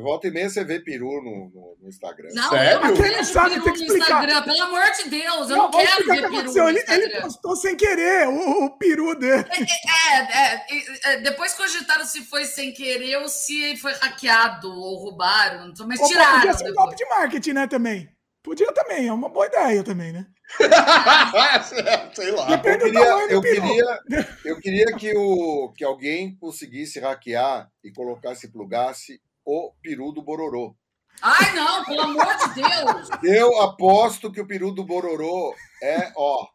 volta 0.01 0.27
e 0.27 0.31
meia 0.31 0.49
você 0.49 0.63
vê 0.63 0.79
peru 0.79 1.21
no, 1.23 1.49
no, 1.49 1.77
no 1.81 1.89
Instagram. 1.89 2.29
Não, 2.33 2.49
Sério? 2.49 2.71
eu 2.71 2.81
não 2.81 2.95
vejo 2.95 3.25
sabe, 3.25 3.49
peru 3.51 3.63
tem 3.63 3.73
que 3.73 3.87
no 3.87 3.97
Instagram, 3.97 4.43
pelo 4.43 4.63
amor 4.63 4.91
de 4.91 5.09
Deus. 5.09 5.49
Eu 5.49 5.57
não, 5.57 5.63
não 5.63 5.71
quero 5.71 6.05
ver 6.05 6.29
peru 6.29 6.53
no 6.53 6.69
ele, 6.69 6.83
ele, 6.87 7.21
postou 7.21 7.55
sem 7.55 7.75
querer 7.75 8.27
o, 8.27 8.65
o 8.65 8.77
peru 8.77 9.17
dele. 9.17 9.45
É, 9.49 10.19
é, 10.19 10.53
é, 10.53 11.13
é, 11.13 11.17
depois 11.21 11.53
cogitaram 11.53 12.05
se 12.05 12.21
foi 12.21 12.45
sem 12.45 12.71
querer 12.71 13.17
ou 13.17 13.27
se 13.27 13.75
foi 13.77 13.93
hackeado 13.93 14.69
ou 14.69 14.97
roubaram. 14.97 15.73
Mas 15.87 15.99
ou 15.99 16.07
tiraram. 16.07 16.35
Podia 16.35 16.53
ser 16.53 16.71
um 16.71 16.75
golpe 16.75 16.95
de 16.95 17.05
marketing, 17.05 17.53
né, 17.53 17.67
também. 17.67 18.09
Podia 18.43 18.71
também, 18.71 19.07
é 19.07 19.13
uma 19.13 19.29
boa 19.29 19.45
ideia 19.45 19.83
também, 19.83 20.13
né? 20.13 20.25
Sei 22.13 22.31
lá. 22.31 22.49
Eu 22.51 22.61
queria, 22.61 23.29
eu, 23.29 23.41
queria, 23.41 23.99
eu 24.45 24.59
queria 24.59 24.85
que, 24.97 25.13
o, 25.15 25.73
que 25.75 25.83
alguém 25.83 26.35
conseguisse 26.37 26.99
hackear 26.99 27.69
e 27.83 27.91
colocasse, 27.91 28.51
plugasse 28.51 29.21
o 29.45 29.73
peru 29.81 30.11
do 30.11 30.21
Bororô. 30.21 30.75
Ai, 31.21 31.53
não, 31.53 31.83
pelo 31.83 32.01
amor 32.01 32.37
de 32.37 32.53
Deus! 32.53 33.09
Eu 33.23 33.61
aposto 33.61 34.31
que 34.31 34.39
o 34.39 34.47
peru 34.47 34.71
do 34.71 34.83
Bororô 34.83 35.53
é, 35.81 36.11
ó. 36.15 36.47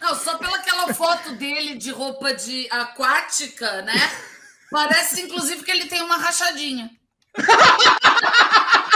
Não, 0.00 0.14
só 0.16 0.36
pela 0.36 0.56
aquela 0.56 0.92
foto 0.92 1.36
dele 1.36 1.76
de 1.76 1.90
roupa 1.90 2.34
de 2.34 2.68
aquática, 2.70 3.82
né? 3.82 3.94
Parece, 4.70 5.22
inclusive, 5.22 5.62
que 5.62 5.70
ele 5.70 5.86
tem 5.86 6.02
uma 6.02 6.16
rachadinha. 6.16 6.90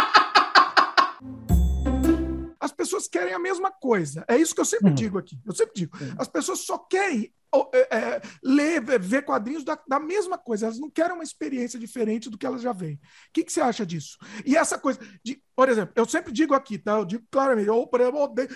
As 2.84 2.88
pessoas 2.90 3.08
querem 3.08 3.32
a 3.32 3.38
mesma 3.38 3.70
coisa. 3.70 4.24
É 4.28 4.36
isso 4.36 4.54
que 4.54 4.60
eu 4.60 4.64
sempre 4.64 4.88
uhum. 4.88 4.94
digo 4.94 5.18
aqui. 5.18 5.40
Eu 5.44 5.54
sempre 5.54 5.72
digo. 5.74 5.96
Uhum. 5.98 6.14
As 6.18 6.28
pessoas 6.28 6.60
só 6.60 6.76
querem 6.78 7.32
é, 7.72 7.96
é, 7.96 8.22
ler, 8.42 8.80
ver 9.00 9.24
quadrinhos 9.24 9.64
da, 9.64 9.80
da, 9.88 9.98
mesma 9.98 10.36
coisa. 10.36 10.66
Elas 10.66 10.78
não 10.78 10.90
querem 10.90 11.14
uma 11.14 11.24
experiência 11.24 11.78
diferente 11.78 12.28
do 12.28 12.36
que 12.36 12.44
elas 12.44 12.60
já 12.60 12.72
veem. 12.72 12.96
O 12.96 12.98
que, 13.32 13.42
que 13.42 13.52
você 13.52 13.60
acha 13.60 13.86
disso? 13.86 14.18
E 14.44 14.56
essa 14.56 14.78
coisa 14.78 15.00
de, 15.24 15.42
por 15.56 15.68
exemplo, 15.68 15.94
eu 15.96 16.04
sempre 16.04 16.30
digo 16.30 16.52
aqui, 16.52 16.76
tá? 16.78 16.98
Eu 16.98 17.04
digo 17.04 17.24
claramente, 17.30 17.68
eu, 17.68 17.86
por 17.86 18.00
exemplo, 18.00 18.20
odeio, 18.20 18.48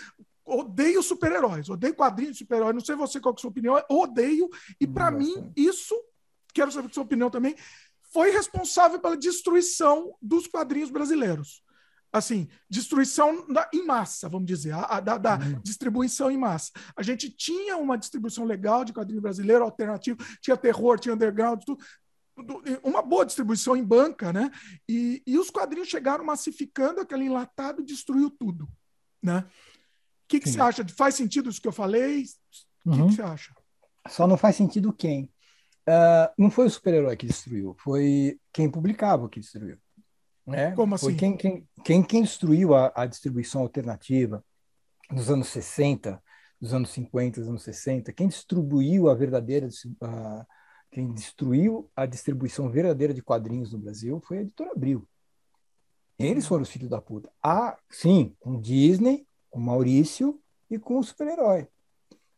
odeio 0.45 1.03
super-heróis, 1.03 1.69
odeio 1.71 1.95
quadrinhos 1.95 2.35
de 2.35 2.39
super-heróis. 2.41 2.75
Não 2.75 2.85
sei 2.85 2.97
você 2.97 3.19
qual 3.19 3.35
é 3.35 3.39
a 3.39 3.41
sua 3.41 3.51
opinião, 3.51 3.83
odeio. 3.89 4.49
E 4.79 4.87
para 4.87 5.11
mim, 5.11 5.51
isso, 5.57 5.95
quero 6.53 6.71
saber 6.71 6.91
a 6.91 6.93
sua 6.93 7.05
opinião 7.05 7.31
também, 7.31 7.57
foi 8.13 8.31
responsável 8.31 8.99
pela 8.99 9.17
destruição 9.17 10.15
dos 10.21 10.47
quadrinhos 10.47 10.91
brasileiros. 10.91 11.63
Assim, 12.13 12.49
destruição 12.71 13.47
em 13.73 13.85
massa, 13.85 14.29
vamos 14.29 14.47
dizer, 14.47 14.73
a, 14.73 14.97
a 14.97 15.01
da, 15.01 15.19
da 15.19 15.39
uhum. 15.39 15.61
distribuição 15.63 16.31
em 16.31 16.39
massa. 16.39 16.73
A 16.97 17.03
gente 17.03 17.29
tinha 17.31 17.77
uma 17.77 17.99
distribuição 17.99 18.45
legal 18.45 18.85
de 18.85 18.95
quadrinho 18.95 19.21
brasileiro, 19.21 19.63
alternativo, 19.63 20.19
tinha 20.41 20.57
terror, 20.57 20.99
tinha 20.99 21.15
underground, 21.15 21.63
tudo, 21.65 21.83
uma 22.83 23.03
boa 23.03 23.27
distribuição 23.27 23.77
em 23.77 23.85
banca, 23.85 24.33
né? 24.33 24.51
E, 24.89 25.23
e 25.27 25.39
os 25.39 25.51
quadrinhos 25.51 25.89
chegaram 25.89 26.25
massificando 26.25 27.01
aquele 27.01 27.25
enlatado 27.25 27.83
e 27.83 27.85
destruiu 27.85 28.31
tudo, 28.31 28.69
né? 29.23 29.41
O 29.41 30.29
que, 30.29 30.41
que 30.41 30.49
você 30.49 30.61
acha? 30.61 30.87
Faz 30.97 31.15
sentido 31.15 31.49
isso 31.49 31.61
que 31.61 31.69
eu 31.69 31.73
falei? 31.73 32.23
O 32.85 32.91
que, 32.91 33.01
uhum. 33.01 33.09
que 33.09 33.15
você 33.15 33.23
acha? 33.23 33.55
Só 34.09 34.27
não 34.27 34.37
faz 34.37 34.57
sentido 34.57 34.93
quem? 34.93 35.33
Uh, 35.89 36.29
não 36.37 36.51
foi 36.51 36.67
o 36.67 36.71
super-herói 36.71 37.17
que 37.17 37.27
destruiu, 37.27 37.75
foi 37.79 38.39
quem 38.53 38.71
publicava 38.71 39.29
que 39.29 39.41
destruiu. 39.41 39.79
Né? 40.49 40.73
Como 40.73 40.95
assim? 40.95 41.05
Foi 41.05 41.15
quem, 41.15 41.37
quem, 41.37 41.69
quem, 41.85 42.03
quem 42.03 42.23
destruiu 42.23 42.75
a, 42.75 42.91
a, 42.95 43.05
distribuição 43.05 43.61
alternativa 43.61 44.43
nos 45.11 45.31
anos 45.31 45.49
60, 45.49 46.23
dos 46.59 46.73
anos 46.73 46.89
50, 46.91 47.41
dos 47.41 47.49
anos 47.51 47.63
60, 47.63 48.13
quem 48.15 48.29
distribuiu 48.29 49.11
a 49.11 49.15
verdadeira, 49.15 49.69
a, 50.01 50.47
quem 50.91 51.13
destruiu 51.13 51.91
a 51.95 52.07
distribuição 52.07 52.71
verdadeira 52.71 53.13
de 53.13 53.23
quadrinhos 53.23 53.73
no 53.73 53.79
Brasil 53.79 54.23
foi 54.27 54.39
a 54.39 54.41
editora 54.41 54.73
Abril. 54.73 55.07
Eles 56.19 56.47
foram 56.47 56.63
os 56.63 56.71
filhos 56.71 56.89
da 56.89 57.01
puta. 57.01 57.31
Ah, 57.43 57.77
sim, 57.91 58.35
com 58.41 58.59
Disney, 58.59 59.27
com 59.51 59.61
Maurício 59.61 60.41
e 60.71 60.79
com 60.79 60.99
o 60.99 61.05
super-herói. 61.05 61.69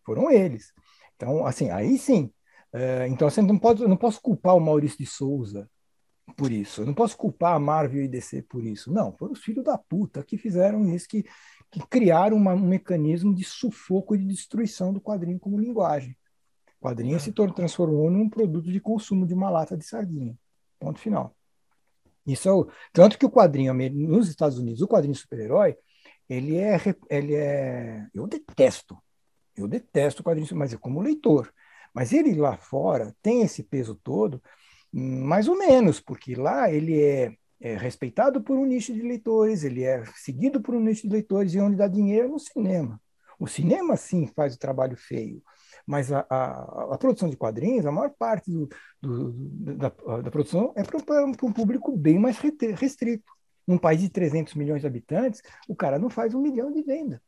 Foram 0.04 0.30
eles. 0.32 0.72
Então, 1.14 1.46
assim, 1.46 1.70
aí 1.70 1.96
sim, 1.96 2.32
é, 2.72 3.06
então, 3.06 3.28
assim, 3.28 3.42
não, 3.42 3.56
pode, 3.56 3.86
não 3.86 3.96
posso 3.96 4.20
culpar 4.20 4.56
o 4.56 4.60
Maurício 4.60 4.98
de 4.98 5.06
Souza 5.06 5.70
por 6.30 6.50
isso. 6.50 6.82
Eu 6.82 6.86
não 6.86 6.94
posso 6.94 7.16
culpar 7.16 7.54
a 7.54 7.58
Marvel 7.58 8.02
e 8.02 8.08
DC 8.08 8.42
por 8.42 8.64
isso. 8.64 8.92
Não, 8.92 9.12
foram 9.12 9.32
os 9.32 9.42
filhos 9.42 9.64
da 9.64 9.76
puta 9.76 10.22
que 10.22 10.38
fizeram 10.38 10.88
isso, 10.88 11.08
que, 11.08 11.24
que 11.70 11.80
criaram 11.88 12.36
uma, 12.36 12.54
um 12.54 12.66
mecanismo 12.66 13.34
de 13.34 13.44
sufoco 13.44 14.14
e 14.14 14.18
de 14.18 14.26
destruição 14.26 14.92
do 14.92 15.00
quadrinho 15.00 15.38
como 15.38 15.58
linguagem. 15.58 16.16
O 16.80 16.86
quadrinho 16.86 17.16
é. 17.16 17.18
se 17.18 17.32
transformou 17.32 18.10
num 18.10 18.28
produto 18.28 18.70
de 18.70 18.80
consumo 18.80 19.26
de 19.26 19.34
uma 19.34 19.50
lata 19.50 19.76
de 19.76 19.84
sardinha. 19.84 20.36
Ponto 20.78 20.98
final. 20.98 21.36
Isso 22.26 22.48
é 22.48 22.52
o, 22.52 22.68
tanto 22.92 23.18
que 23.18 23.26
o 23.26 23.30
quadrinho 23.30 23.74
nos 23.74 24.28
Estados 24.28 24.58
Unidos, 24.58 24.80
o 24.80 24.88
quadrinho 24.88 25.14
super-herói, 25.14 25.76
ele 26.28 26.56
é, 26.56 26.76
ele 27.10 27.34
é, 27.34 28.06
eu 28.14 28.26
detesto, 28.26 28.96
eu 29.56 29.66
detesto 29.66 30.22
o 30.22 30.24
quadrinho, 30.24 30.46
mas 30.54 30.72
é 30.72 30.76
como 30.76 31.00
leitor. 31.00 31.52
Mas 31.92 32.12
ele 32.12 32.34
lá 32.34 32.56
fora 32.56 33.14
tem 33.20 33.42
esse 33.42 33.62
peso 33.62 33.94
todo, 33.96 34.40
mais 34.92 35.46
ou 35.48 35.56
menos, 35.56 36.00
porque 36.00 36.34
lá 36.34 36.70
ele 36.70 37.00
é, 37.00 37.32
é, 37.60 37.76
respeitado 37.76 38.42
por 38.42 38.56
um 38.56 38.64
nicho 38.64 38.92
de 38.92 39.02
leitores, 39.02 39.62
ele 39.62 39.84
é 39.84 40.04
seguido 40.16 40.60
por 40.60 40.74
um 40.74 40.80
nicho 40.80 41.02
de 41.02 41.12
leitores, 41.12 41.54
e 41.54 41.60
onde 41.60 41.76
dá 41.76 41.86
dinheiro 41.86 42.28
é 42.28 42.30
no 42.30 42.38
cinema. 42.38 43.00
O 43.38 43.46
cinema, 43.46 43.96
sim, 43.96 44.26
faz 44.26 44.54
o 44.54 44.58
trabalho 44.58 44.96
feio, 44.96 45.42
mas 45.86 46.12
a, 46.12 46.26
a, 46.28 46.94
a 46.94 46.98
produção 46.98 47.28
de 47.28 47.36
quadrinhos, 47.36 47.86
a 47.86 47.92
maior 47.92 48.10
parte 48.10 48.50
do, 48.50 48.68
do, 49.00 49.32
da, 49.76 49.88
da, 50.22 50.30
produção 50.30 50.72
é 50.76 50.82
para 50.82 51.24
um 51.24 51.52
público 51.52 51.96
bem 51.96 52.18
mais 52.18 52.38
restrito. 52.38 53.32
Num 53.66 53.78
país 53.78 54.00
de 54.00 54.08
300 54.08 54.54
milhões 54.54 54.80
de 54.80 54.86
habitantes, 54.86 55.42
o 55.68 55.76
cara 55.76 55.98
não 55.98 56.10
faz 56.10 56.34
um 56.34 56.40
milhão 56.40 56.72
de 56.72 56.82
venda. 56.82 57.22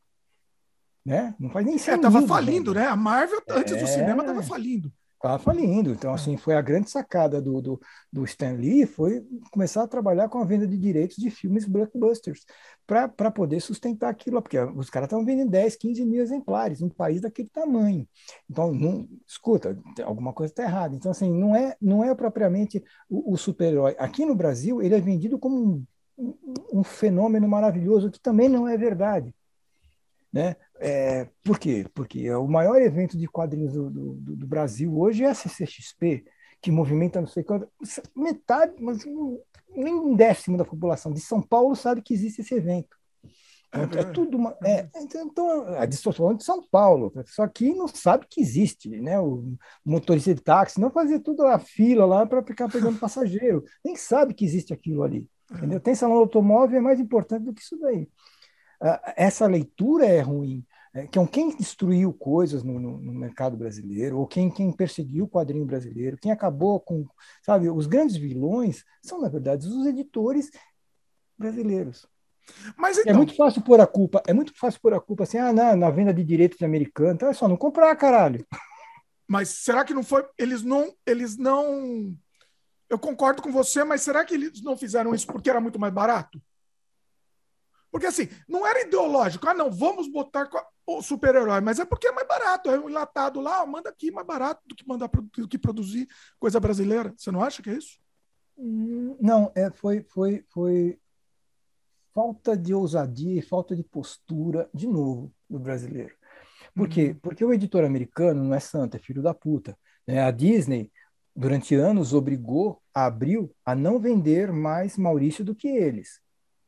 Né? 1.05 1.35
Não 1.39 1.51
faz 1.51 1.65
nem 1.65 1.79
sentido. 1.79 2.01
É, 2.01 2.11
tava 2.11 2.27
falindo, 2.27 2.75
né? 2.75 2.87
A 2.87 2.97
Marvel, 2.97 3.41
antes 3.49 3.73
é... 3.73 3.77
do 3.77 3.87
cinema, 3.87 4.25
tava 4.25 4.43
falindo. 4.43 4.93
Tava 5.23 5.39
falindo. 5.39 5.93
Então, 5.93 6.13
assim, 6.13 6.37
foi 6.37 6.57
a 6.57 6.61
grande 6.61 6.91
sacada 6.91 7.41
do, 7.41 7.63
do, 7.63 7.81
do 8.13 8.25
Stan 8.25 8.55
Lee, 8.55 8.85
foi 8.87 9.25
começar 9.53 9.85
a 9.85 9.87
trabalhar 9.87 10.29
com 10.29 10.39
a 10.39 10.45
venda 10.45 10.67
de 10.67 10.77
direitos 10.77 11.17
de 11.17 11.31
filmes 11.31 11.65
blockbusters, 11.65 12.45
para 12.85 13.31
poder 13.31 13.61
sustentar 13.61 14.11
aquilo, 14.11 14.43
porque 14.43 14.59
os 14.59 14.91
caras 14.91 15.07
estavam 15.07 15.25
vendendo 15.25 15.53
10, 15.53 15.77
15 15.77 16.05
mil 16.05 16.21
exemplares, 16.21 16.81
num 16.81 16.89
país 16.89 17.21
daquele 17.21 17.49
tamanho. 17.49 18.05
Então, 18.51 18.73
não, 18.73 19.09
escuta, 19.25 19.79
alguma 20.05 20.33
coisa 20.33 20.53
está 20.53 20.65
errada. 20.65 20.97
Então, 20.97 21.13
assim, 21.13 21.33
não 21.33 21.55
é, 21.55 21.77
não 21.81 22.03
é 22.03 22.13
propriamente 22.17 22.83
o, 23.09 23.35
o 23.35 23.37
super-herói. 23.37 23.95
Aqui 24.01 24.27
no 24.27 24.35
Brasil, 24.35 24.83
ele 24.83 24.97
é 24.97 25.01
vendido 25.01 25.39
como 25.39 25.87
um, 26.19 26.35
um 26.73 26.83
fenômeno 26.83 27.47
maravilhoso, 27.47 28.11
que 28.11 28.19
também 28.19 28.49
não 28.49 28.67
é 28.67 28.77
verdade. 28.77 29.33
Né? 30.33 30.57
É, 30.81 31.29
por 31.45 31.59
quê? 31.59 31.85
Porque 31.93 32.33
o 32.35 32.49
maior 32.49 32.81
evento 32.81 33.19
de 33.19 33.29
quadrinhos 33.29 33.75
do, 33.75 33.91
do, 33.91 34.15
do, 34.15 34.47
Brasil 34.47 34.99
hoje 34.99 35.25
é 35.25 35.31
a 35.31 35.35
CCXP, 35.35 36.25
que 36.61 36.71
movimenta 36.71 37.21
não 37.21 37.29
sei 37.29 37.45
quanto, 37.45 37.69
metade, 38.17 38.73
mas 38.81 39.05
nem 39.77 39.95
um 39.95 40.17
décimo 40.17 40.57
da 40.57 40.65
população 40.65 41.13
de 41.13 41.21
São 41.21 41.43
Paulo 41.43 41.77
sabe 41.77 42.01
que 42.01 42.15
existe 42.15 42.41
esse 42.41 42.55
evento. 42.55 42.97
É, 43.75 43.81
é, 43.81 44.01
é 44.01 44.05
tudo 44.05 44.37
uma. 44.39 44.57
É, 44.65 44.89
então, 44.97 45.27
então 45.27 45.63
a 45.77 45.85
distorção 45.85 46.35
de 46.35 46.45
São 46.45 46.63
Paulo, 46.67 47.13
só 47.27 47.47
que 47.47 47.75
não 47.75 47.89
sabe 47.89 48.27
que 48.29 48.41
existe, 48.41 48.89
né? 48.89 49.19
O 49.21 49.55
motorista 49.85 50.35
de 50.35 50.43
táxi 50.43 50.81
não 50.81 50.91
fazia 50.91 51.21
tudo 51.21 51.47
a 51.47 51.59
fila 51.59 52.07
lá 52.07 52.27
para 52.27 52.43
ficar 52.43 52.69
pegando 52.69 52.99
passageiro, 53.01 53.65
nem 53.85 53.97
sabe 53.97 54.35
que 54.35 54.45
existe 54.45 54.73
aquilo 54.73 55.03
ali. 55.03 55.29
Entendeu? 55.51 55.81
Tem 55.81 55.95
salão 55.95 56.17
automóvel 56.17 56.79
é 56.79 56.81
mais 56.81 56.99
importante 56.99 57.45
do 57.45 57.53
que 57.53 57.61
isso 57.61 57.79
daí 57.79 58.09
essa 59.17 59.47
leitura 59.47 60.07
é 60.07 60.21
ruim. 60.21 60.65
Que 61.11 61.19
é 61.19 61.27
quem 61.27 61.57
destruiu 61.57 62.13
coisas 62.13 62.63
no, 62.63 62.79
no, 62.79 62.99
no, 62.99 63.15
mercado 63.15 63.57
brasileiro, 63.57 64.19
ou 64.19 64.27
quem, 64.27 64.51
quem 64.51 64.71
perseguiu 64.71 65.25
o 65.25 65.29
quadrinho 65.29 65.65
brasileiro, 65.65 66.19
quem 66.19 66.31
acabou 66.31 66.79
com. 66.81 67.07
Sabe, 67.43 67.71
os 67.71 67.87
grandes 67.87 68.17
vilões 68.17 68.85
são, 69.03 69.19
na 69.19 69.31
verdade, 69.31 69.67
os 69.67 69.87
editores 69.87 70.51
brasileiros. 71.39 72.07
Mas 72.77 72.99
é 72.99 73.03
então... 73.03 73.15
É 73.15 73.17
muito 73.17 73.35
fácil 73.35 73.63
pôr 73.63 73.81
a 73.81 73.87
culpa, 73.87 74.23
é 74.27 74.35
muito 74.35 74.53
fácil 74.55 74.81
pôr 74.83 74.93
a 74.93 75.01
culpa 75.01 75.23
assim, 75.23 75.39
ah, 75.39 75.51
na, 75.51 75.75
na 75.75 75.89
venda 75.89 76.13
de 76.13 76.23
direitos 76.23 76.61
americanos, 76.61 77.15
então 77.15 77.29
é 77.31 77.33
só 77.33 77.49
não 77.49 77.57
comprar, 77.57 77.97
caralho. 77.97 78.47
Mas 79.27 79.49
será 79.49 79.87
que 79.87 79.95
não 79.95 80.03
foi. 80.03 80.27
Eles 80.37 80.63
não. 80.63 80.95
Eles 81.07 81.39
não. 81.39 82.15
Eu 82.91 82.99
concordo 82.99 83.41
com 83.41 83.51
você, 83.51 83.83
mas 83.83 84.03
será 84.03 84.27
que 84.27 84.35
eles 84.35 84.63
não 84.63 84.77
fizeram 84.77 85.15
isso 85.15 85.27
porque 85.27 85.49
era 85.49 85.59
muito 85.59 85.79
mais 85.79 85.95
barato? 85.95 86.39
Porque 87.93 88.07
assim, 88.07 88.27
não 88.49 88.67
era 88.67 88.81
ideológico. 88.81 89.47
Ah, 89.47 89.53
não, 89.53 89.71
vamos 89.71 90.11
botar 90.11 90.49
o 90.87 91.03
super-herói, 91.03 91.61
mas 91.61 91.79
é 91.79 91.85
porque 91.85 92.09
é 92.09 92.13
mais 92.13 92.27
barato. 92.27 92.71
É 92.71 92.81
um 92.81 92.89
enlatado 92.89 93.39
lá, 93.39 93.65
manda 93.67 93.91
aqui 93.91 94.11
mais 94.11 94.27
barato 94.27 94.63
do 94.67 94.75
que 94.75 94.89
mandar 94.89 95.11
do 95.37 95.47
que 95.47 95.59
produzir 95.59 96.09
coisa 96.41 96.59
brasileira. 96.59 97.13
Você 97.15 97.31
não 97.31 97.43
acha 97.43 97.63
que 97.63 97.69
é 97.69 97.75
isso? 97.75 97.99
Hum, 98.57 99.15
não, 99.21 99.53
é, 99.55 99.71
foi, 99.71 100.03
foi, 100.05 100.43
foi 100.49 100.99
falta 102.15 102.57
de 102.57 102.73
ousadia 102.73 103.39
e 103.39 103.43
falta 103.43 103.77
de 103.77 103.85
postura, 103.85 104.71
de 104.73 104.87
novo, 104.87 105.31
do 105.49 105.59
brasileiro. 105.59 106.15
Por 106.75 106.89
quê? 106.89 107.09
Uhum. 107.09 107.15
Porque 107.21 107.45
o 107.45 107.53
editor 107.53 107.85
americano 107.85 108.43
não 108.43 108.55
é 108.55 108.61
santo, 108.61 108.97
é 108.97 108.99
filho 108.99 109.21
da 109.21 109.35
puta. 109.35 109.77
Né? 110.07 110.23
A 110.23 110.31
Disney, 110.31 110.91
durante 111.37 111.75
anos, 111.75 112.15
obrigou 112.15 112.83
a 112.95 113.05
Abril 113.05 113.55
a 113.67 113.75
não 113.75 114.01
vender 114.01 114.51
mais 114.51 114.97
Maurício 114.97 115.45
do 115.45 115.55
que 115.55 115.69
eles. 115.69 116.22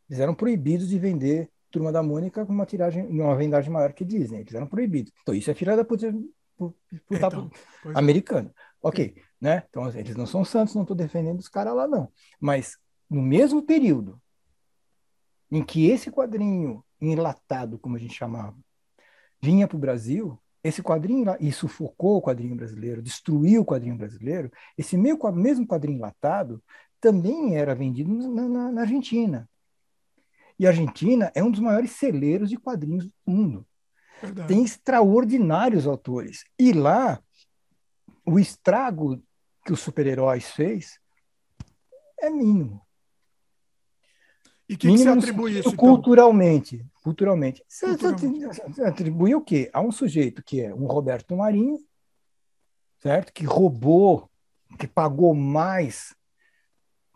Eles 0.09 0.21
eram 0.21 0.35
proibidos 0.35 0.89
de 0.89 0.99
vender 0.99 1.51
Turma 1.71 1.91
da 1.91 2.03
Mônica 2.03 2.47
com 2.47 2.53
uma 2.53 2.65
tiragem, 2.65 3.05
uma 3.07 3.35
vendagem 3.35 3.71
maior 3.71 3.93
que 3.93 4.05
Disney. 4.05 4.41
Eles 4.41 4.55
eram 4.55 4.67
proibidos. 4.67 5.13
Então, 5.23 5.35
isso 5.35 5.51
é 5.51 5.55
filha 5.55 5.77
da 5.77 5.85
puta, 5.85 6.15
puta 6.57 6.77
então, 7.11 7.51
é. 7.87 7.99
americana. 7.99 8.55
Ok, 8.81 9.17
né? 9.41 9.65
Então, 9.69 9.89
eles 9.89 10.15
não 10.15 10.27
são 10.27 10.45
santos, 10.45 10.75
não 10.75 10.83
estou 10.83 10.97
defendendo 10.97 11.41
os 11.41 11.49
caras 11.49 11.75
lá, 11.75 11.89
não. 11.89 12.13
Mas, 12.39 12.79
no 13.11 13.21
mesmo 13.21 13.63
período 13.63 14.21
em 15.51 15.65
que 15.65 15.89
esse 15.89 16.11
quadrinho 16.11 16.85
enlatado, 17.01 17.79
como 17.79 17.97
a 17.97 17.99
gente 17.99 18.15
chamava, 18.15 18.57
vinha 19.43 19.67
para 19.67 19.77
o 19.77 19.81
Brasil, 19.81 20.39
esse 20.63 20.83
quadrinho 20.83 21.25
e 21.41 21.53
sufocou 21.53 22.17
o 22.17 22.23
quadrinho 22.23 22.57
brasileiro, 22.57 23.03
destruiu 23.03 23.63
o 23.63 23.67
quadrinho 23.67 23.97
brasileiro, 23.97 24.51
esse 24.79 24.97
mesmo 24.97 25.67
quadrinho 25.67 25.99
enlatado 25.99 26.63
também 27.01 27.57
era 27.57 27.75
vendido 27.75 28.11
na, 28.11 28.49
na, 28.49 28.73
na 28.73 28.81
Argentina. 28.81 29.49
E 30.59 30.67
a 30.67 30.71
Argentina 30.71 31.33
é 31.35 31.43
um 31.43 31.51
dos 31.51 31.61
maiores 31.61 31.93
celeiros 31.93 32.49
de 32.49 32.57
quadrinhos 32.57 33.05
do 33.05 33.13
mundo. 33.27 33.67
Verdade. 34.23 34.49
Tem 34.49 34.65
extraordinários 34.65 35.87
autores. 35.87 36.45
E 36.59 36.73
lá, 36.73 37.21
o 38.25 38.39
estrago 38.39 39.23
que 39.65 39.73
os 39.73 39.81
super-heróis 39.81 40.51
fez 40.51 40.99
é 42.21 42.31
mínimo. 42.31 42.81
E 44.69 44.77
que, 44.77 44.89
que 44.89 44.99
você 44.99 45.09
atribui 45.09 45.59
isso? 45.59 45.77
Culturalmente. 45.77 46.77
Então? 46.77 46.89
Culturalmente. 47.03 47.63
Você, 47.69 47.87
culturalmente. 47.87 48.61
Você 48.69 48.83
atribui 48.83 49.35
o 49.35 49.43
quê? 49.43 49.71
A 49.73 49.81
um 49.81 49.93
sujeito 49.93 50.43
que 50.43 50.61
é 50.61 50.75
um 50.75 50.87
Roberto 50.87 51.37
Marinho, 51.37 51.79
certo? 52.99 53.33
Que 53.33 53.45
roubou, 53.45 54.31
que 54.79 54.87
pagou 54.87 55.35
mais 55.35 56.15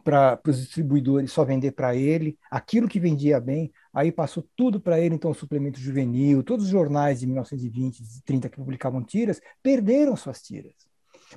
para 0.09 0.40
os 0.47 0.59
distribuidores 0.59 1.33
só 1.33 1.44
vender 1.44 1.73
para 1.73 1.94
ele 1.94 2.38
aquilo 2.51 2.88
que 2.88 2.99
vendia 2.99 3.40
bem, 3.40 3.71
aí 3.92 4.11
passou 4.11 4.47
tudo 4.57 4.81
para 4.81 4.99
ele, 4.99 5.14
então 5.14 5.31
o 5.31 5.35
suplemento 5.35 5.79
juvenil, 5.79 6.42
todos 6.42 6.64
os 6.64 6.71
jornais 6.71 7.21
de 7.21 7.27
1920 7.27 8.01
e 8.01 8.23
30 8.23 8.49
que 8.49 8.57
publicavam 8.57 9.03
tiras, 9.03 9.40
perderam 9.62 10.16
suas 10.16 10.40
tiras, 10.40 10.73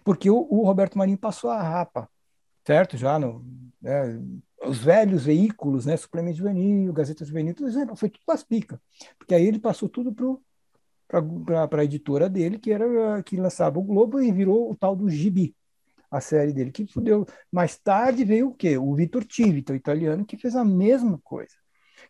porque 0.04 0.30
o, 0.30 0.48
o 0.50 0.64
Roberto 0.66 0.98
Marinho 0.98 1.18
passou 1.18 1.50
a 1.50 1.62
rapa 1.62 2.10
certo? 2.66 2.98
Já 2.98 3.20
no, 3.20 3.44
né, 3.82 4.20
os 4.66 4.80
velhos 4.80 5.26
veículos, 5.26 5.86
né, 5.86 5.98
Suplemento 5.98 6.38
Juvenil, 6.38 6.94
Gazeta 6.94 7.26
Juvenil, 7.26 7.54
tudo 7.54 7.70
isso 7.70 7.96
foi 7.96 8.10
tudo 8.10 8.22
para 8.26 8.38
pica. 8.38 8.82
Porque 9.18 9.34
aí 9.34 9.46
ele 9.46 9.60
passou 9.60 9.90
tudo 9.90 10.14
para 11.10 11.82
a 11.82 11.84
editora 11.84 12.30
dele, 12.30 12.60
que 12.60 12.72
era 12.72 13.22
que 13.24 13.38
lançava 13.38 13.80
o 13.80 13.84
Globo 13.84 14.22
e 14.22 14.32
virou 14.32 14.72
o 14.72 14.76
tal 14.76 14.96
do 14.96 15.10
Gibi, 15.10 15.56
a 16.12 16.20
série 16.20 16.52
dele, 16.52 16.72
que 16.72 16.86
fudeu. 16.86 17.26
Mais 17.50 17.78
tarde 17.78 18.26
veio 18.26 18.50
o 18.50 18.54
quê? 18.54 18.78
O 18.78 18.94
Vitor 18.94 19.24
Tivita, 19.24 19.72
o 19.72 19.76
italiano, 19.76 20.26
que 20.26 20.38
fez 20.38 20.56
a 20.56 20.66
mesma 20.66 21.18
coisa, 21.24 21.56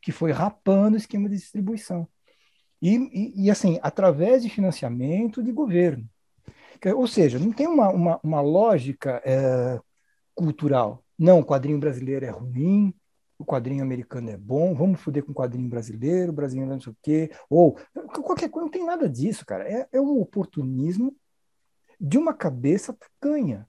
que 0.01 0.11
foi 0.11 0.31
rapando 0.31 0.95
o 0.95 0.97
esquema 0.97 1.29
de 1.29 1.35
distribuição. 1.35 2.07
E, 2.81 2.95
e, 2.95 3.45
e 3.45 3.51
assim, 3.51 3.79
através 3.83 4.41
de 4.41 4.49
financiamento 4.49 5.43
de 5.43 5.51
governo. 5.51 6.09
Ou 6.95 7.05
seja, 7.05 7.37
não 7.37 7.53
tem 7.53 7.67
uma, 7.67 7.89
uma, 7.89 8.19
uma 8.23 8.41
lógica 8.41 9.21
é, 9.23 9.79
cultural. 10.33 11.03
Não, 11.17 11.39
o 11.39 11.45
quadrinho 11.45 11.79
brasileiro 11.79 12.25
é 12.25 12.31
ruim, 12.31 12.91
o 13.37 13.45
quadrinho 13.45 13.83
americano 13.83 14.31
é 14.31 14.37
bom, 14.37 14.73
vamos 14.73 14.99
foder 14.99 15.23
com 15.23 15.31
o 15.31 15.35
quadrinho 15.35 15.69
brasileiro, 15.69 16.33
brasileiro 16.33 16.71
não 16.71 16.81
sei 16.81 16.91
o 16.91 16.97
quê, 17.01 17.31
ou 17.47 17.77
qualquer 18.23 18.49
coisa, 18.49 18.65
não 18.65 18.71
tem 18.71 18.83
nada 18.83 19.07
disso, 19.07 19.45
cara. 19.45 19.69
É, 19.69 19.87
é 19.91 20.01
um 20.01 20.19
oportunismo 20.19 21.15
de 21.99 22.17
uma 22.17 22.33
cabeça 22.33 22.97
canha, 23.19 23.67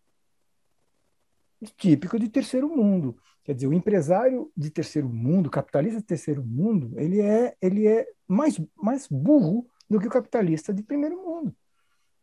típico 1.76 2.18
de 2.18 2.28
terceiro 2.28 2.68
mundo. 2.68 3.16
Quer 3.44 3.54
dizer, 3.54 3.66
o 3.66 3.72
empresário 3.72 4.52
de 4.56 4.70
terceiro 4.70 5.08
mundo, 5.08 5.50
capitalista 5.50 6.00
de 6.00 6.06
terceiro 6.06 6.44
mundo, 6.44 6.92
ele 6.96 7.20
é, 7.20 7.56
ele 7.60 7.86
é 7.86 8.06
mais, 8.26 8.60
mais 8.76 9.06
burro 9.08 9.68
do 9.88 10.00
que 10.00 10.06
o 10.06 10.10
capitalista 10.10 10.72
de 10.72 10.82
primeiro 10.82 11.16
mundo. 11.16 11.54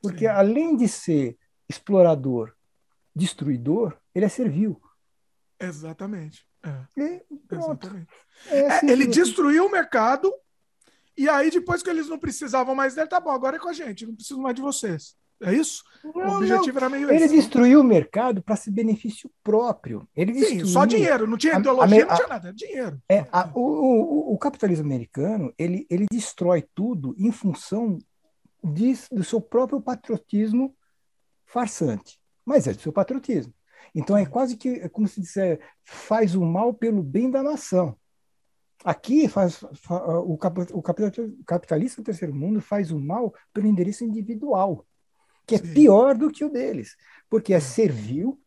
Porque 0.01 0.25
Sim. 0.25 0.27
além 0.27 0.77
de 0.77 0.87
ser 0.87 1.37
explorador, 1.67 2.53
destruidor, 3.15 3.97
ele 4.15 4.25
é 4.25 4.29
servil. 4.29 4.81
Exatamente. 5.59 6.47
É. 6.63 7.21
Exatamente. 7.51 8.07
É 8.47 8.67
assim 8.67 8.87
é, 8.87 8.91
ele 8.91 9.07
destruiu 9.07 9.65
o 9.65 9.71
mercado 9.71 10.33
e 11.17 11.27
aí 11.27 11.51
depois 11.51 11.83
que 11.83 11.89
eles 11.89 12.07
não 12.07 12.17
precisavam 12.17 12.73
mais 12.73 12.95
dele, 12.95 13.07
tá 13.07 13.19
bom, 13.19 13.31
agora 13.31 13.57
é 13.57 13.59
com 13.59 13.69
a 13.69 13.73
gente, 13.73 14.05
não 14.05 14.15
preciso 14.15 14.41
mais 14.41 14.55
de 14.55 14.61
vocês. 14.61 15.15
É 15.41 15.53
isso? 15.53 15.83
Não, 16.03 16.33
o 16.33 16.37
objetivo 16.37 16.73
não. 16.73 16.77
era 16.77 16.89
meio 16.89 17.11
Ele 17.11 17.23
esse, 17.23 17.35
destruiu 17.35 17.79
o 17.79 17.83
mercado 17.83 18.41
para 18.41 18.55
se 18.57 18.69
benefício 18.69 19.31
próprio. 19.41 20.07
Ele 20.15 20.33
Sim, 20.33 20.65
só 20.65 20.85
dinheiro, 20.85 21.25
não 21.25 21.37
tinha 21.37 21.57
ideologia, 21.57 22.05
a, 22.05 22.07
a, 22.07 22.09
não 22.09 22.15
tinha 22.15 22.27
nada, 22.27 22.53
dinheiro. 22.53 23.01
É, 23.09 23.25
a, 23.31 23.49
o, 23.53 23.61
o, 23.61 24.33
o, 24.33 24.37
capitalismo 24.37 24.85
americano, 24.85 25.53
ele, 25.57 25.87
ele 25.89 26.05
destrói 26.11 26.65
tudo 26.75 27.15
em 27.17 27.31
função 27.31 27.97
de, 28.63 28.93
do 29.11 29.23
seu 29.23 29.39
próprio 29.39 29.81
patriotismo 29.81 30.75
farsante. 31.45 32.19
Mas 32.45 32.67
é 32.67 32.73
do 32.73 32.81
seu 32.81 32.91
patriotismo. 32.91 33.53
Então 33.95 34.17
é 34.17 34.25
quase 34.25 34.57
que, 34.57 34.69
é 34.69 34.89
como 34.89 35.07
se 35.07 35.21
disser, 35.21 35.59
faz 35.83 36.35
o 36.35 36.43
mal 36.43 36.73
pelo 36.73 37.01
bem 37.01 37.31
da 37.31 37.41
nação. 37.41 37.97
Aqui 38.83 39.27
faz, 39.27 39.55
faz 39.73 40.03
o, 40.25 40.37
o 40.73 40.81
capitalista 41.45 42.01
do 42.01 42.05
terceiro 42.05 42.33
mundo 42.33 42.61
faz 42.61 42.91
o 42.91 42.99
mal 42.99 43.33
pelo 43.53 43.67
endereço 43.67 44.05
individual 44.05 44.85
que 45.49 45.55
é 45.55 45.73
pior 45.73 46.15
do 46.15 46.29
que 46.29 46.45
o 46.45 46.49
deles, 46.49 46.95
porque 47.27 47.53
é 47.53 47.59
servil, 47.59 48.39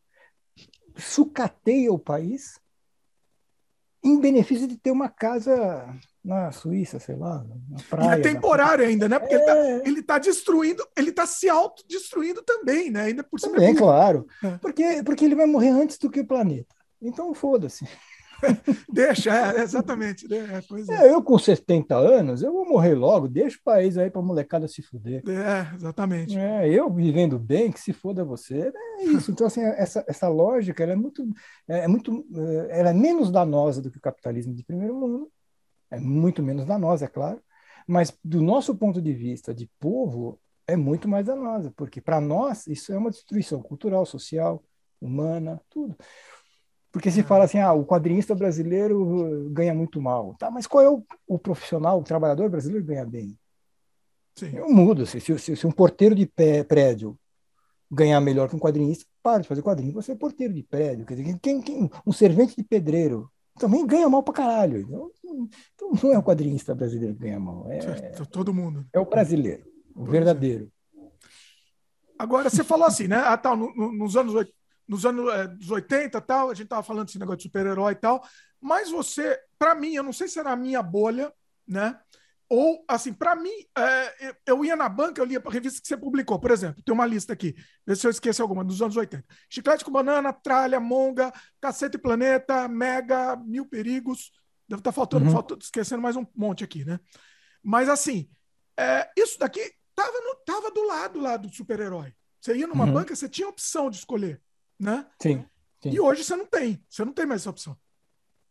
sucateia 0.97 1.93
o 1.93 1.99
país 1.99 2.61
em 4.05 4.21
benefício 4.21 4.69
de 4.69 4.77
ter 4.77 4.93
uma 4.93 5.09
casa 5.09 5.93
na 6.25 6.53
Suíça, 6.53 7.01
sei 7.01 7.17
lá, 7.17 7.45
na 7.69 7.79
praia. 7.89 8.17
E 8.17 8.21
é 8.21 8.23
temporário 8.23 8.85
ainda, 8.85 9.09
né? 9.09 9.19
Porque 9.19 9.35
é... 9.35 9.83
ele 9.87 10.01
está 10.01 10.15
tá 10.15 10.19
destruindo, 10.21 10.87
ele 10.97 11.11
está 11.11 11.27
se 11.27 11.49
autodestruindo 11.49 12.43
também, 12.43 12.91
né? 12.91 13.03
Ainda 13.03 13.25
por 13.25 13.41
cima. 13.41 13.55
Também, 13.55 13.75
claro. 13.75 14.27
É. 14.43 14.59
Porque, 14.59 15.03
porque 15.05 15.25
ele 15.25 15.35
vai 15.35 15.47
morrer 15.47 15.71
antes 15.71 15.99
do 15.99 16.11
que 16.11 16.21
o 16.21 16.27
planeta. 16.27 16.75
Então, 17.01 17.35
foda-se. 17.35 17.85
deixa, 18.93 19.31
é, 19.31 19.63
exatamente. 19.63 20.29
Né? 20.29 20.39
É, 20.89 21.07
é, 21.07 21.13
eu 21.13 21.23
com 21.23 21.39
70 21.39 21.97
anos, 21.97 22.43
eu 22.43 22.53
vou 22.53 22.69
morrer 22.69 22.95
logo, 22.95 23.29
deixa 23.29 23.57
o 23.59 23.63
país 23.63 23.97
aí 23.97 24.11
para 24.11 24.21
a 24.21 24.25
molecada 24.25 24.69
se 24.69 24.83
fuder. 24.83 25.23
É, 25.29 25.75
exatamente. 25.75 26.37
É, 26.37 26.69
eu 26.69 26.93
vivendo 26.93 27.39
bem, 27.39 27.71
que 27.71 27.81
se 27.81 27.93
foda 27.93 28.25
você, 28.25 28.73
é 28.75 29.05
isso. 29.05 29.31
Então, 29.31 29.47
assim, 29.47 29.63
essa, 29.63 30.05
essa 30.07 30.29
lógica 30.29 30.83
ela 30.83 30.93
é 30.93 30.97
muito, 30.97 31.23
é, 31.69 31.81
é 31.81 31.89
muito, 31.89 32.25
é, 32.35 32.81
ela 32.81 32.91
é 32.91 32.95
menos 32.95 33.31
danosa 33.31 33.81
do 33.81 33.91
que 33.91 33.99
o 33.99 34.03
capitalismo 34.03 34.55
de 34.55 34.65
primeiro 34.65 34.95
mundo, 34.95 35.31
é 35.91 35.99
muito 36.01 36.43
menos 36.43 36.65
danosa, 36.65 37.05
é 37.05 37.09
claro, 37.09 37.41
mas 37.87 38.17
do 38.25 38.41
nosso 38.41 38.75
ponto 38.75 39.01
de 39.01 39.13
vista 39.13 39.55
de 39.55 39.69
povo, 39.79 40.41
é 40.67 40.77
muito 40.77 41.09
mais 41.09 41.27
danosa, 41.27 41.73
porque 41.77 42.01
para 42.01 42.21
nós 42.21 42.67
isso 42.67 42.93
é 42.93 42.99
uma 42.99 43.11
destruição 43.11 43.61
cultural, 43.61 44.07
social, 44.07 44.63
humana, 45.01 45.61
tudo. 45.69 45.97
Porque 46.93 47.11
se 47.11 47.23
fala 47.23 47.45
assim, 47.45 47.59
ah, 47.59 47.73
o 47.73 47.87
quadrinista 47.87 48.35
brasileiro 48.35 49.49
ganha 49.51 49.73
muito 49.73 50.01
mal. 50.01 50.37
Tá, 50.39 50.51
mas 50.51 50.67
qual 50.67 50.85
é 50.85 50.91
o, 50.91 51.03
o 51.27 51.39
profissional, 51.39 51.99
o 51.99 52.05
trabalhador 52.05 52.51
brasileiro 52.51 52.85
ganha 52.85 53.07
bem? 53.07 53.37
Sim. 54.37 54.55
Eu 54.55 54.69
mudo. 54.69 55.07
Se, 55.07 55.19
se, 55.19 55.39
se, 55.39 55.67
um 55.67 55.73
porteiro 55.73 56.15
de 56.15 56.27
pé, 56.27 56.63
prédio 56.63 57.19
ganhar 57.91 58.21
melhor 58.21 58.49
que 58.49 58.57
um 58.57 58.59
quadrinista, 58.59 59.07
para 59.23 59.43
de 59.43 59.49
fazer 59.49 59.63
quadrinho, 59.63 59.93
você 59.93 60.13
é 60.13 60.17
porteiro 60.17 60.53
de 60.53 60.63
prédio. 60.63 61.07
Quer 61.07 61.15
dizer, 61.15 61.39
quem, 61.41 61.63
quem, 61.63 61.91
um 62.07 62.13
servente 62.13 62.57
de 62.57 62.63
pedreiro 62.63 63.31
também 63.59 63.87
ganha 63.87 64.09
mal 64.09 64.23
pra 64.23 64.35
caralho. 64.35 64.81
Então, 64.81 65.11
então 65.75 65.93
não 66.03 66.13
é 66.13 66.19
o 66.19 66.23
quadrinista 66.23 66.75
brasileiro 66.75 67.15
que 67.15 67.23
ganha 67.23 67.41
mal. 67.41 67.71
É, 67.71 67.79
Todo 68.31 68.53
mundo. 68.53 68.87
É 68.93 69.01
o 69.01 69.07
brasileiro, 69.07 69.65
o 69.95 70.05
verdadeiro. 70.05 70.71
Agora, 72.19 72.49
você 72.51 72.63
falou 72.63 72.87
assim, 72.87 73.09
né? 73.09 73.17
Ah, 73.17 73.37
tá, 73.37 73.57
no, 73.57 73.75
no, 73.75 73.93
nos 73.93 74.17
anos 74.17 74.35
nos 74.93 75.07
anos 75.07 75.33
é, 75.33 75.73
80 75.73 76.21
tal, 76.21 76.51
a 76.51 76.55
gente 76.55 76.69
tava 76.69 76.83
falando 76.83 77.07
desse 77.07 77.19
negócio 77.19 77.39
de 77.39 77.45
super-herói 77.45 77.93
e 77.93 77.97
tal, 77.97 78.23
mas 78.61 78.91
você, 78.91 79.41
para 79.59 79.75
mim, 79.75 79.95
eu 79.95 80.03
não 80.03 80.13
sei 80.13 80.29
se 80.29 80.39
era 80.39 80.53
a 80.53 80.57
minha 80.57 80.83
bolha, 80.83 81.33
né? 81.67 81.99
Ou, 82.47 82.85
assim, 82.87 83.11
para 83.11 83.35
mim, 83.35 83.49
é, 83.79 84.37
eu 84.47 84.63
ia 84.63 84.77
na 84.77 84.91
banca, 84.91 85.19
eu 85.19 85.25
lia 85.25 85.43
a 85.43 85.51
revista 85.51 85.81
que 85.81 85.89
você 85.89 85.97
publicou, 85.97 86.39
por 86.39 86.51
exemplo, 86.51 86.83
tem 86.83 86.93
uma 86.93 87.07
lista 87.07 87.33
aqui, 87.33 87.57
vê 87.87 87.97
se 87.97 88.07
eu 88.07 88.11
esqueço 88.11 88.43
alguma, 88.43 88.63
dos 88.63 88.83
anos 88.83 88.95
80. 88.95 89.25
Chiclete 89.49 89.83
com 89.83 89.91
banana, 89.91 90.31
tralha, 90.31 90.79
monga, 90.79 91.33
cacete 91.59 91.97
planeta, 91.97 92.69
mega, 92.69 93.35
mil 93.37 93.65
perigos. 93.65 94.31
Deve 94.69 94.81
estar 94.81 94.91
tá 94.91 94.95
faltando, 94.95 95.25
uhum. 95.25 95.33
faltando, 95.33 95.63
esquecendo 95.63 96.03
mais 96.03 96.17
um 96.17 96.27
monte 96.37 96.63
aqui, 96.63 96.85
né? 96.85 97.01
Mas, 97.63 97.89
assim, 97.89 98.29
é, 98.79 99.11
isso 99.17 99.39
daqui 99.39 99.73
tava, 99.95 100.21
no, 100.21 100.35
tava 100.45 100.71
do 100.71 100.87
lado 100.87 101.19
lá 101.19 101.39
do 101.39 101.49
super-herói. 101.49 102.13
Você 102.39 102.55
ia 102.55 102.67
numa 102.67 102.85
uhum. 102.85 102.93
banca, 102.93 103.17
você 103.17 103.27
tinha 103.27 103.49
opção 103.49 103.89
de 103.89 103.97
escolher 103.97 104.43
né? 104.83 105.07
Sim, 105.21 105.45
sim. 105.81 105.91
E 105.91 106.01
hoje 106.01 106.25
você 106.25 106.35
não 106.35 106.45
tem, 106.45 106.83
você 106.91 107.05
não 107.05 107.13
tem 107.13 107.25
mais 107.25 107.43
essa 107.43 107.51
opção. 107.51 107.77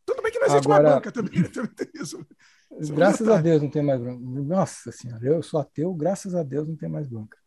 Tudo 0.06 0.24
bem 0.24 0.32
que 0.32 0.40
não 0.40 0.48
existe 0.48 0.66
Agora, 0.66 0.84
uma 0.84 0.96
banca 0.96 1.12
também, 1.12 1.44
também 1.52 1.74
tem 1.74 1.88
isso. 1.96 2.26
isso 2.80 2.94
graças 2.94 3.28
a 3.28 3.38
Deus 3.42 3.62
não 3.62 3.70
tem 3.70 3.84
mais 3.84 4.00
banca. 4.00 4.20
Nossa 4.20 4.92
senhora, 4.92 5.26
eu 5.26 5.44
sou 5.44 5.60
ateu, 5.60 5.94
graças 5.94 6.34
a 6.34 6.42
Deus 6.42 6.68
não 6.68 6.78
tem 6.78 6.88
mais 6.88 7.08
banca. 7.08 7.38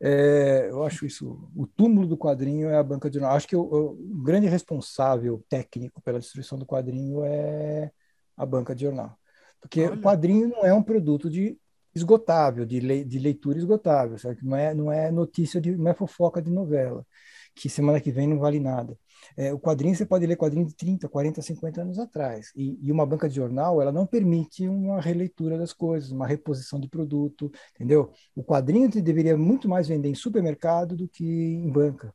É, 0.00 0.66
eu 0.68 0.82
acho 0.82 1.06
isso. 1.06 1.48
O 1.54 1.66
túmulo 1.66 2.08
do 2.08 2.18
quadrinho 2.18 2.68
é 2.68 2.76
a 2.76 2.82
banca 2.82 3.08
de 3.08 3.14
jornal. 3.14 3.36
Acho 3.36 3.46
que 3.46 3.56
o, 3.56 3.62
o, 3.62 4.22
grande 4.22 4.48
responsável 4.48 5.42
técnico 5.48 6.02
pela 6.02 6.18
destruição 6.18 6.58
do 6.58 6.66
quadrinho 6.66 7.24
é 7.24 7.92
a 8.36 8.44
banca 8.44 8.74
de 8.74 8.82
jornal. 8.82 9.16
Porque 9.60 9.84
Olha. 9.84 9.94
o 9.94 10.02
quadrinho 10.02 10.48
não 10.48 10.64
é 10.64 10.74
um 10.74 10.82
produto 10.82 11.30
de 11.30 11.56
esgotável, 11.94 12.66
de, 12.66 12.80
le, 12.80 13.04
de 13.04 13.20
leitura 13.20 13.56
esgotável, 13.56 14.18
certo? 14.18 14.44
Não 14.44 14.56
é, 14.56 14.74
não 14.74 14.92
é 14.92 15.12
notícia 15.12 15.60
de, 15.60 15.76
não 15.76 15.88
é 15.88 15.94
fofoca 15.94 16.42
de 16.42 16.50
novela 16.50 17.06
que 17.54 17.68
semana 17.68 18.00
que 18.00 18.10
vem 18.10 18.26
não 18.26 18.38
vale 18.38 18.58
nada. 18.58 18.98
É, 19.36 19.52
o 19.52 19.58
quadrinho, 19.58 19.94
você 19.94 20.04
pode 20.04 20.26
ler 20.26 20.36
quadrinho 20.36 20.66
de 20.66 20.74
30, 20.74 21.08
40, 21.08 21.40
50 21.40 21.80
anos 21.80 21.98
atrás. 21.98 22.52
E, 22.54 22.78
e, 22.82 22.92
uma 22.92 23.06
banca 23.06 23.28
de 23.28 23.36
jornal, 23.36 23.80
ela 23.80 23.92
não 23.92 24.06
permite 24.06 24.68
uma 24.68 25.00
releitura 25.00 25.56
das 25.56 25.72
coisas, 25.72 26.10
uma 26.10 26.26
reposição 26.26 26.78
de 26.78 26.88
produto, 26.88 27.50
entendeu? 27.74 28.10
O 28.34 28.44
quadrinho 28.44 28.88
deveria 28.88 29.36
muito 29.36 29.68
mais 29.68 29.88
vender 29.88 30.08
em 30.08 30.14
supermercado 30.14 30.96
do 30.96 31.08
que 31.08 31.24
em 31.24 31.70
banca. 31.70 32.14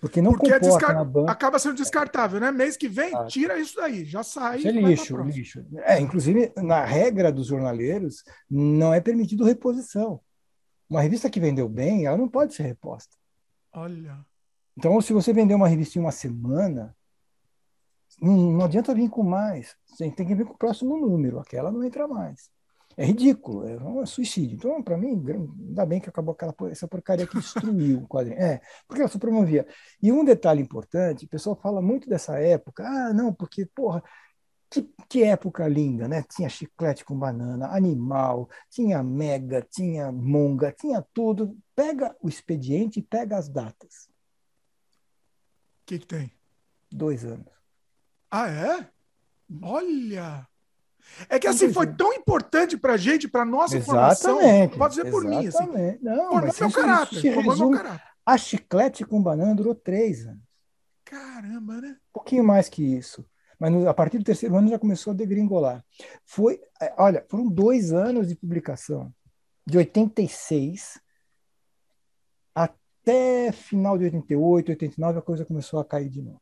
Porque 0.00 0.20
não 0.20 0.32
Porque 0.32 0.52
é 0.52 0.58
descar... 0.58 0.94
na 0.94 1.04
banca. 1.04 1.30
acaba 1.30 1.58
sendo 1.58 1.76
descartável, 1.76 2.40
né? 2.40 2.50
Mês 2.50 2.76
que 2.76 2.88
vem, 2.88 3.14
ah, 3.14 3.24
tira 3.26 3.58
isso 3.60 3.76
daí, 3.76 4.04
já 4.04 4.22
sai. 4.22 4.58
Isso 4.58 4.68
é 4.68 4.72
lixo, 4.72 5.16
lixo. 5.22 5.64
É, 5.84 6.00
inclusive, 6.00 6.52
na 6.56 6.84
regra 6.84 7.30
dos 7.30 7.46
jornaleiros, 7.46 8.24
não 8.50 8.92
é 8.92 9.00
permitido 9.00 9.44
reposição. 9.44 10.20
Uma 10.90 11.00
revista 11.00 11.30
que 11.30 11.38
vendeu 11.38 11.68
bem, 11.68 12.06
ela 12.06 12.16
não 12.16 12.28
pode 12.28 12.52
ser 12.52 12.64
reposta. 12.64 13.16
Olha. 13.72 14.18
Então, 14.76 15.00
se 15.00 15.12
você 15.12 15.32
vender 15.32 15.54
uma 15.54 15.68
revista 15.68 15.98
em 15.98 16.02
uma 16.02 16.12
semana, 16.12 16.96
não, 18.20 18.64
adianta 18.64 18.94
vir 18.94 19.08
com 19.08 19.22
mais. 19.22 19.76
Você 19.86 20.10
tem 20.10 20.26
que 20.26 20.34
vir 20.34 20.46
com 20.46 20.54
o 20.54 20.58
próximo 20.58 20.96
número. 20.96 21.38
Aquela 21.38 21.70
não 21.70 21.84
entra 21.84 22.06
mais. 22.08 22.50
É 22.96 23.04
ridículo, 23.04 23.66
é 23.66 23.76
um 23.82 24.04
suicídio. 24.04 24.56
Então, 24.56 24.82
para 24.82 24.98
mim, 24.98 25.22
ainda 25.68 25.86
bem 25.86 26.00
que 26.00 26.10
acabou 26.10 26.32
aquela, 26.34 26.54
essa 26.70 26.86
porcaria 26.86 27.26
que 27.26 27.38
destruiu 27.38 28.00
o 28.00 28.08
quadrinho. 28.08 28.38
É, 28.38 28.60
porque 28.86 29.00
ela 29.00 29.10
só 29.10 29.18
promovia. 29.18 29.66
E 30.02 30.12
um 30.12 30.24
detalhe 30.24 30.62
importante, 30.62 31.24
o 31.24 31.28
pessoal 31.28 31.56
fala 31.56 31.80
muito 31.80 32.08
dessa 32.08 32.38
época. 32.38 32.86
Ah, 32.86 33.12
não, 33.14 33.32
porque, 33.32 33.66
porra, 33.74 34.02
que, 34.70 34.88
que, 35.08 35.22
época 35.24 35.66
linda, 35.68 36.06
né? 36.06 36.22
Tinha 36.34 36.48
chiclete 36.48 37.04
com 37.04 37.18
banana, 37.18 37.74
animal, 37.74 38.48
tinha 38.70 39.02
mega, 39.02 39.66
tinha 39.70 40.12
monga, 40.12 40.72
tinha 40.72 41.04
tudo. 41.14 41.56
Pega 41.74 42.14
o 42.22 42.28
expediente 42.28 43.00
e 43.00 43.02
pega 43.02 43.38
as 43.38 43.48
datas 43.48 44.11
que, 45.86 45.98
que 45.98 46.06
tem? 46.06 46.32
Dois 46.90 47.24
anos. 47.24 47.46
Ah, 48.30 48.48
é? 48.48 48.88
Olha! 49.62 50.46
É 51.28 51.38
que 51.38 51.46
assim 51.46 51.72
foi 51.72 51.86
tão 51.94 52.12
importante 52.12 52.76
para 52.76 52.94
a 52.94 52.96
gente, 52.96 53.28
para 53.28 53.44
nossa 53.44 53.76
exatamente, 53.76 54.18
formação. 54.20 54.78
Pode 54.78 54.94
dizer 54.94 55.10
por 55.10 55.24
mim, 55.24 55.46
assim. 55.46 55.66
Não, 56.00 56.16
formou 56.30 56.42
mas 56.42 56.58
meu 56.60 56.68
isso, 56.68 56.80
caráter. 56.80 57.16
isso 57.16 57.22
formou 57.34 57.42
meu 57.42 57.50
resume- 57.52 57.76
caráter. 57.76 58.06
A 58.24 58.38
chiclete 58.38 59.04
com 59.04 59.20
banana 59.22 59.54
durou 59.54 59.74
três 59.74 60.26
anos. 60.26 60.42
Caramba, 61.04 61.80
né? 61.80 61.88
Um 61.88 62.12
pouquinho 62.12 62.44
mais 62.44 62.68
que 62.68 62.82
isso. 62.82 63.26
Mas 63.58 63.72
no- 63.72 63.88
a 63.88 63.92
partir 63.94 64.18
do 64.18 64.24
terceiro 64.24 64.56
ano 64.56 64.68
já 64.68 64.78
começou 64.78 65.12
a 65.12 65.16
degringolar. 65.16 65.84
Foi, 66.24 66.60
é, 66.80 66.94
olha, 66.96 67.26
foram 67.28 67.48
dois 67.48 67.92
anos 67.92 68.28
de 68.28 68.36
publicação. 68.36 69.12
De 69.66 69.76
86 69.78 71.00
até 73.02 73.52
final 73.52 73.98
de 73.98 74.04
88, 74.04 74.70
89, 74.70 75.18
a 75.18 75.22
coisa 75.22 75.44
começou 75.44 75.80
a 75.80 75.84
cair 75.84 76.08
de 76.08 76.22
novo. 76.22 76.40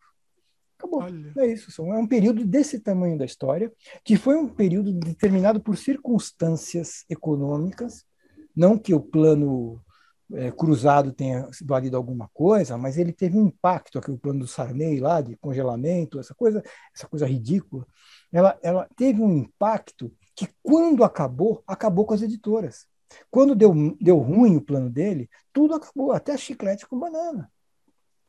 Acabou. 0.78 1.02
Olha. 1.02 1.32
É 1.38 1.46
isso. 1.46 1.70
É 1.82 1.98
um 1.98 2.06
período 2.06 2.44
desse 2.44 2.78
tamanho 2.78 3.18
da 3.18 3.24
história, 3.24 3.72
que 4.04 4.16
foi 4.16 4.36
um 4.36 4.48
período 4.48 4.92
determinado 4.92 5.60
por 5.60 5.76
circunstâncias 5.76 7.04
econômicas, 7.08 8.04
não 8.54 8.78
que 8.78 8.94
o 8.94 9.00
plano 9.00 9.80
eh, 10.32 10.50
cruzado 10.52 11.12
tenha 11.12 11.48
valido 11.64 11.96
alguma 11.96 12.28
coisa, 12.32 12.78
mas 12.78 12.96
ele 12.96 13.12
teve 13.12 13.38
um 13.38 13.46
impacto, 13.46 13.98
aquele 13.98 14.18
plano 14.18 14.40
do 14.40 14.46
Sarney 14.46 15.00
lá, 15.00 15.20
de 15.20 15.36
congelamento, 15.36 16.18
essa 16.18 16.34
coisa, 16.34 16.62
essa 16.94 17.08
coisa 17.08 17.26
ridícula, 17.26 17.86
ela, 18.32 18.58
ela 18.62 18.88
teve 18.96 19.20
um 19.20 19.32
impacto 19.32 20.12
que, 20.34 20.48
quando 20.62 21.04
acabou, 21.04 21.62
acabou 21.66 22.06
com 22.06 22.14
as 22.14 22.22
editoras. 22.22 22.86
Quando 23.30 23.54
deu, 23.54 23.74
deu 24.00 24.18
ruim 24.18 24.56
o 24.56 24.60
plano 24.60 24.90
dele, 24.90 25.28
tudo 25.52 25.74
acabou, 25.74 26.12
até 26.12 26.36
chiclete 26.36 26.86
com 26.86 26.98
banana. 26.98 27.50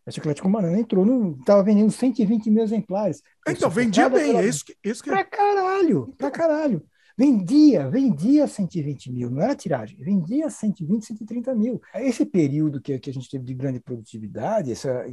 A 0.06 0.12
chiclete 0.12 0.42
com 0.42 0.52
banana 0.52 0.80
entrou. 0.80 1.06
Estava 1.40 1.64
vendendo 1.64 1.92
120 1.92 2.50
mil 2.50 2.64
exemplares. 2.64 3.22
Então, 3.48 3.70
Foi 3.70 3.84
vendia 3.84 4.10
bem, 4.10 4.38
é 4.38 4.46
isso 4.46 4.66
que, 4.66 4.76
isso 4.84 5.04
que 5.04 5.10
Pra 5.10 5.24
caralho, 5.24 6.14
pra 6.18 6.32
caralho. 6.32 6.84
Vendia, 7.18 7.88
vendia 7.90 8.48
120 8.48 9.12
mil, 9.12 9.30
não 9.30 9.42
era 9.42 9.54
tiragem, 9.54 9.98
vendia 10.00 10.50
120, 10.50 11.06
130 11.06 11.54
mil. 11.54 11.80
Esse 11.94 12.26
período 12.26 12.82
que, 12.82 12.98
que 12.98 13.10
a 13.10 13.14
gente 13.14 13.30
teve 13.30 13.44
de 13.44 13.54
grande 13.54 13.80
produtividade, 13.80 14.72
essa, 14.72 15.06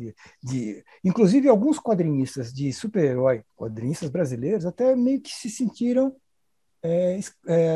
de, 0.42 0.82
inclusive 1.04 1.48
alguns 1.48 1.78
quadrinistas 1.78 2.52
de 2.52 2.72
super-herói, 2.72 3.42
quadrinistas 3.54 4.08
brasileiros, 4.08 4.64
até 4.64 4.96
meio 4.96 5.20
que 5.20 5.30
se 5.30 5.50
sentiram 5.50 6.16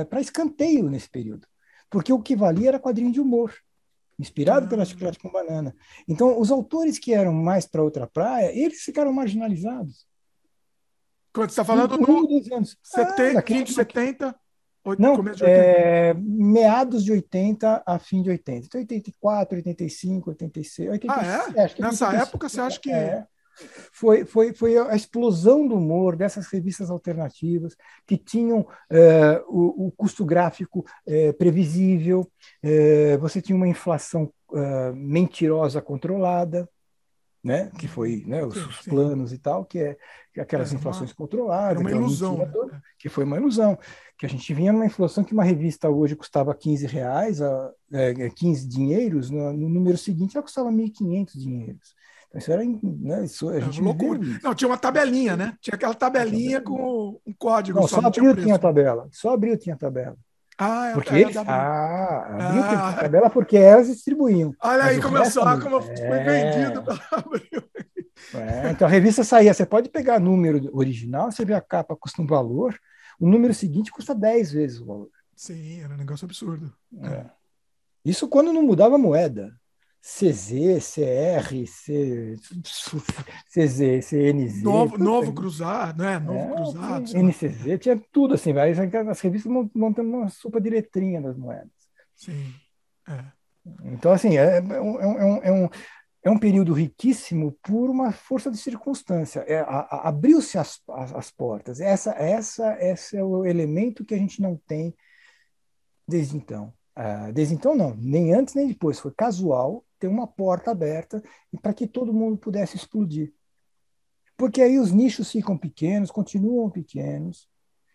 para 0.09 0.21
escanteio 0.21 0.89
nesse 0.89 1.11
período. 1.11 1.47
Porque 1.93 2.13
o 2.13 2.21
que 2.23 2.35
valia 2.35 2.69
era 2.71 2.79
quadrinho 2.81 3.13
de 3.13 3.21
humor, 3.21 3.55
inspirado 4.19 4.67
pela 4.69 4.83
Ah. 4.83 4.87
chiclete 4.87 5.19
com 5.19 5.31
banana. 5.31 5.77
Então, 6.09 6.41
os 6.41 6.51
autores 6.51 6.99
que 6.99 7.13
eram 7.13 7.33
mais 7.33 7.67
para 7.67 7.83
outra 7.83 8.07
praia, 8.07 8.51
eles 8.53 8.81
ficaram 8.83 9.13
marginalizados. 9.13 10.07
Quando 11.35 11.51
você 11.51 11.61
está 11.61 11.65
falando 11.65 11.95
um, 11.95 11.99
do 12.23 12.27
dois 12.27 12.51
anos. 12.51 12.77
70, 12.83 13.23
Ah, 13.23 13.33
naquele- 13.35 13.59
fim 13.61 13.65
de 13.65 13.73
70, 13.75 14.35
oito- 14.85 15.01
Não, 15.03 15.17
começo 15.17 15.37
de 15.39 15.45
80. 15.45 15.61
é, 15.63 16.15
meados 16.15 17.05
de 17.05 17.13
80 17.13 17.83
a 17.87 17.99
fim 17.99 18.23
de 18.23 18.31
80. 18.31 18.67
Então, 18.67 18.81
84, 18.81 19.57
85, 19.57 20.31
86. 20.31 20.91
86 20.91 21.29
Ah, 21.29 21.53
é? 21.61 21.65
acho 21.65 21.77
que 21.77 21.83
Nessa 21.83 22.07
85, 22.07 22.23
época, 22.29 22.49
você 22.49 22.61
acha 22.61 22.81
que- 22.81 22.91
É. 22.91 23.27
Foi, 23.93 24.25
foi, 24.25 24.55
foi 24.55 24.77
a 24.79 24.95
explosão 24.97 25.67
do 25.69 25.77
humor 25.77 26.17
dessas 26.17 26.47
revistas 26.47 26.91
alternativas 26.91 27.77
que 28.07 28.17
tinham 28.17 28.67
é, 28.91 29.43
o, 29.47 29.87
o 29.89 29.93
custo 29.93 30.25
gráfico 30.25 30.85
é, 31.07 31.33
previsível, 31.33 32.27
é, 32.63 33.17
você 33.19 33.41
tinha 33.43 33.57
uma 33.57 33.69
inflação 33.69 34.33
é, 34.55 34.93
mentirosa 34.93 35.81
controlada, 35.83 36.69
né? 37.45 37.71
que 37.79 37.89
foi 37.89 38.23
né, 38.27 38.45
os, 38.45 38.55
Sim, 38.55 38.67
os 38.69 38.77
sim. 38.83 38.91
planos 38.91 39.33
e 39.33 39.39
tal, 39.39 39.65
que 39.65 39.79
é 39.79 39.97
que 40.33 40.41
é 40.41 40.43
aquelas 40.45 40.69
É, 40.71 40.73
uma- 40.75 40.79
inflações 40.81 41.13
controladas. 41.13 41.73
Era 41.73 41.81
uma 41.81 41.89
aquela 41.91 42.05
ilusão. 42.05 42.39
mentira 42.39 42.67
né? 42.73 42.81
que 42.99 43.09
foi 43.11 43.25
uma 43.25 43.37
ilusão, 43.37 43.79
que 44.17 44.25
a 44.25 44.29
gente 44.29 44.55
vinha 44.55 44.73
numa 44.73 44.87
inflação 44.87 45.23
que 45.25 45.35
uma 45.35 45.45
revista 45.45 45.91
hoje 45.91 46.17
custava 46.17 46.55
15 46.55 46.87
reais, 46.87 47.43
a, 47.43 47.71
é, 47.93 48.31
15 48.31 48.67
dinheiros, 48.67 49.29
no, 49.29 49.53
no 49.53 49.69
número 49.69 49.99
seguinte 49.99 50.37
ela 50.37 50.43
custava 50.45 50.71
1.500 50.71 51.33
dinheiros. 51.39 51.95
Isso 52.35 52.51
era, 52.51 52.63
né, 52.65 53.25
isso, 53.25 53.49
a 53.51 53.61
gente 53.61 53.81
loucura. 53.81 54.19
Não, 54.43 54.55
tinha 54.55 54.69
uma 54.69 54.79
tabelinha, 54.79 55.37
né? 55.37 55.55
Tinha 55.61 55.75
aquela 55.75 55.95
tabelinha 55.95 56.61
com 56.63 57.21
um 57.27 57.33
código 57.39 57.79
Não, 57.79 57.87
só, 57.87 57.97
só 57.97 58.03
não 58.03 58.11
tinha 58.11 58.35
tinha 58.35 58.59
tabela, 58.59 59.09
só 59.13 59.35
abril 59.35 59.57
tinha 59.59 59.77
tabela. 59.77 60.17
Ah, 60.59 60.89
é, 60.89 60.93
Porque 60.95 61.15
eles, 61.15 61.35
da- 61.35 61.43
ah, 61.43 62.47
abril 62.47 62.63
Ah. 62.63 62.69
tinha 62.69 63.03
tabela 63.03 63.31
porque 63.31 63.57
elas 63.57 63.89
distribuíam. 63.89 64.55
Olha 64.63 64.85
aí, 64.85 65.01
começou, 65.01 65.45
resto, 65.45 65.63
como 65.63 65.83
foi 65.83 65.93
é. 65.95 66.25
vendido 66.53 66.83
pela 66.83 67.01
Abril. 67.13 67.63
É, 68.35 68.71
então 68.71 68.87
a 68.87 68.91
revista 68.91 69.25
saía, 69.25 69.53
você 69.53 69.67
pode 69.67 69.89
pegar 69.91 70.19
número 70.21 70.71
original, 70.75 71.31
você 71.31 71.45
vê 71.45 71.55
a 71.55 71.61
capa 71.61 71.97
custa 71.97 72.23
um 72.23 72.27
valor, 72.27 72.79
o 73.19 73.27
número 73.29 73.53
seguinte 73.53 73.91
custa 73.91 74.15
10 74.15 74.53
vezes 74.53 74.81
o 74.81 74.87
valor. 74.87 75.09
Sim, 75.35 75.81
era 75.83 75.93
um 75.93 75.99
negócio 75.99 76.25
absurdo. 76.25 76.73
É. 77.03 77.27
Isso 78.05 78.29
quando 78.29 78.53
não 78.53 78.63
mudava 78.63 78.95
a 78.95 78.99
moeda. 78.99 79.53
CZ, 80.05 80.81
CR, 80.81 81.65
C, 81.65 82.35
CZ, 83.49 84.05
CNZ. 84.05 84.63
Novo, 84.63 84.99
novo 84.99 85.27
tem. 85.27 85.35
cruzado, 85.35 86.03
né? 86.03 86.19
Novo 86.19 86.39
É, 86.53 86.57
cruzado. 86.57 87.05
tinha 87.05 87.23
NCZ, 87.23 87.79
tinha 87.79 88.03
tudo 88.11 88.35
assim, 88.35 88.53
vai, 88.53 88.73
as 88.73 89.21
revistas 89.21 89.51
mon- 89.53 89.71
montam 89.73 90.05
uma 90.05 90.29
sopa 90.29 90.61
de 90.61 90.71
letrinha 90.71 91.21
das 91.23 91.37
moedas. 91.37 91.71
Sim. 92.17 92.53
É. 93.09 93.25
Então, 93.85 94.11
assim, 94.11 94.37
é, 94.37 94.57
é 94.59 94.61
um, 94.81 95.01
é 95.01 95.07
um- 95.07 95.43
é 95.45 95.53
um, 95.53 95.69
é 96.25 96.31
um 96.31 96.39
período 96.39 96.73
riquíssimo 96.73 97.57
por 97.63 97.89
uma 97.89 98.11
força 98.11 98.51
de 98.51 98.57
circunstância. 98.59 99.41
É, 99.47 99.65
Abriu-se 99.69 100.59
as, 100.59 100.81
as, 100.91 101.15
as 101.15 101.31
portas. 101.31 101.81
Essa, 101.81 102.11
essa, 102.13 102.77
esse 102.81 103.17
é 103.17 103.23
o 103.23 103.47
elemento 103.47 104.05
que 104.05 104.15
a 104.15 104.19
gente 104.19 104.43
não 104.43 104.61
tem 104.67 104.93
desde 106.09 106.37
então. 106.37 106.73
Ah, 106.95 107.31
desde 107.33 107.55
então, 107.55 107.75
não, 107.77 107.95
nem 107.95 108.35
antes 108.35 108.55
nem 108.55 108.67
depois. 108.67 108.99
Foi 108.99 109.13
casual 109.17 109.85
ter 110.03 110.09
uma 110.09 110.27
porta 110.27 110.71
aberta 110.71 111.23
e 111.53 111.59
para 111.59 111.75
que 111.75 111.87
todo 111.87 112.13
mundo 112.13 112.37
pudesse 112.37 112.77
explodir. 112.77 113.33
Porque 114.37 114.61
aí 114.61 114.79
os 114.79 114.93
nichos 114.93 115.31
ficam 115.31 115.57
pequenos, 115.57 116.11
continuam 116.11 116.71
pequenos, 116.71 117.49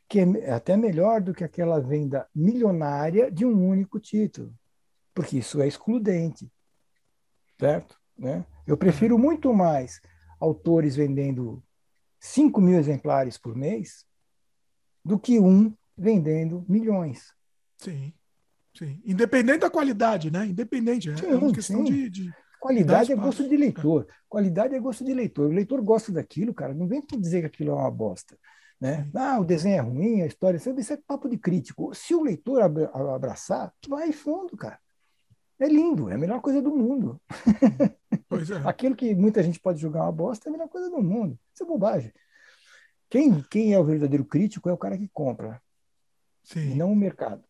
que 0.09 0.19
é 0.19 0.51
até 0.51 0.75
melhor 0.77 1.21
do 1.21 1.33
que 1.33 1.43
aquela 1.43 1.79
venda 1.79 2.27
milionária 2.33 3.31
de 3.31 3.45
um 3.45 3.67
único 3.67 3.99
título 3.99 4.53
porque 5.17 5.39
isso 5.39 5.59
é 5.63 5.67
excludente, 5.67 6.47
certo? 7.59 7.99
Né? 8.15 8.45
Eu 8.67 8.77
prefiro 8.77 9.17
muito 9.17 9.51
mais 9.51 9.99
autores 10.39 10.95
vendendo 10.95 11.63
5 12.19 12.61
mil 12.61 12.77
exemplares 12.77 13.35
por 13.35 13.55
mês 13.55 14.05
do 15.03 15.17
que 15.17 15.39
um 15.39 15.75
vendendo 15.97 16.63
milhões. 16.69 17.33
Sim. 17.79 18.13
Sim. 18.77 19.01
Independente 19.05 19.59
da 19.61 19.69
qualidade, 19.69 20.29
né? 20.31 20.45
Independente. 20.45 21.09
É, 21.09 21.13
é 21.13 21.17
Sim, 21.17 21.33
uma 21.33 21.51
questão 21.53 21.85
sim. 21.85 21.91
de, 21.91 22.09
de- 22.09 22.33
Qualidade 22.59 23.11
é 23.11 23.15
gosto 23.15 23.47
de 23.47 23.55
leitor. 23.55 24.07
Qualidade 24.27 24.73
é 24.75 24.79
gosto 24.79 25.05
de 25.05 25.13
leitor. 25.13 25.47
O 25.49 25.53
leitor 25.53 25.81
gosta 25.81 26.11
daquilo, 26.11 26.53
cara. 26.53 26.73
Não 26.73 26.87
vem 26.87 27.03
dizer 27.19 27.41
que 27.41 27.45
aquilo 27.47 27.69
é 27.71 27.73
uma 27.75 27.91
bosta. 27.91 28.37
Né? 28.81 29.03
Sim. 29.03 29.11
Ah, 29.15 29.39
o 29.39 29.45
desenho 29.45 29.75
é 29.75 29.79
ruim, 29.79 30.21
a 30.21 30.25
história. 30.25 30.57
Isso 30.57 30.93
é 30.93 30.97
papo 30.97 31.29
de 31.29 31.37
crítico. 31.37 31.93
Se 31.93 32.15
o 32.15 32.23
leitor 32.23 32.61
abra- 32.63 32.89
abraçar, 33.15 33.71
vai 33.87 34.11
fundo, 34.11 34.57
cara. 34.57 34.79
É 35.59 35.67
lindo, 35.67 36.09
é 36.09 36.15
a 36.15 36.17
melhor 36.17 36.41
coisa 36.41 36.61
do 36.61 36.75
mundo. 36.75 37.21
Pois 38.29 38.51
é. 38.51 38.57
Aquilo 38.65 38.93
que 38.93 39.15
muita 39.15 39.41
gente 39.41 39.57
pode 39.57 39.79
julgar 39.79 40.03
uma 40.03 40.11
bosta 40.11 40.47
é 40.47 40.49
a 40.49 40.51
melhor 40.51 40.67
coisa 40.67 40.89
do 40.89 41.01
mundo. 41.01 41.39
Isso 41.53 41.63
é 41.63 41.65
bobagem. 41.65 42.11
Quem, 43.09 43.41
quem 43.49 43.73
é 43.73 43.79
o 43.79 43.85
verdadeiro 43.85 44.25
crítico 44.25 44.67
é 44.67 44.73
o 44.73 44.77
cara 44.77 44.97
que 44.97 45.07
compra, 45.13 45.61
e 46.43 46.53
Sim. 46.53 46.75
não 46.75 46.91
o 46.91 46.95
mercado. 46.95 47.41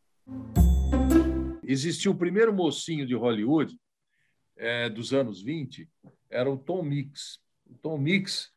Existiu 1.69 2.13
o 2.13 2.17
primeiro 2.17 2.53
mocinho 2.53 3.05
de 3.05 3.13
Hollywood 3.13 3.77
é, 4.55 4.89
dos 4.89 5.13
anos 5.13 5.41
20, 5.41 5.87
era 6.29 6.49
o 6.49 6.57
Tom 6.57 6.81
Mix. 6.81 7.39
O 7.65 7.75
Tom 7.75 7.97
Mix, 7.97 8.49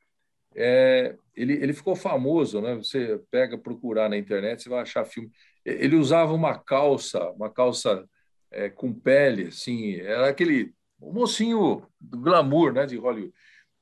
é, 0.54 1.16
ele, 1.34 1.54
ele 1.54 1.72
ficou 1.72 1.96
famoso, 1.96 2.60
né? 2.60 2.76
Você 2.76 3.20
pega, 3.30 3.58
procurar 3.58 4.08
na 4.08 4.16
internet, 4.16 4.62
você 4.62 4.68
vai 4.68 4.80
achar 4.80 5.04
filme. 5.04 5.30
Ele 5.64 5.96
usava 5.96 6.32
uma 6.32 6.56
calça, 6.56 7.30
uma 7.32 7.50
calça 7.50 8.08
é, 8.50 8.68
com 8.68 8.92
pele, 8.92 9.48
assim, 9.48 9.96
era 9.96 10.28
aquele 10.28 10.72
mocinho 10.98 11.86
do 12.00 12.18
glamour, 12.18 12.72
né, 12.72 12.86
de 12.86 12.96
Hollywood. 12.96 13.34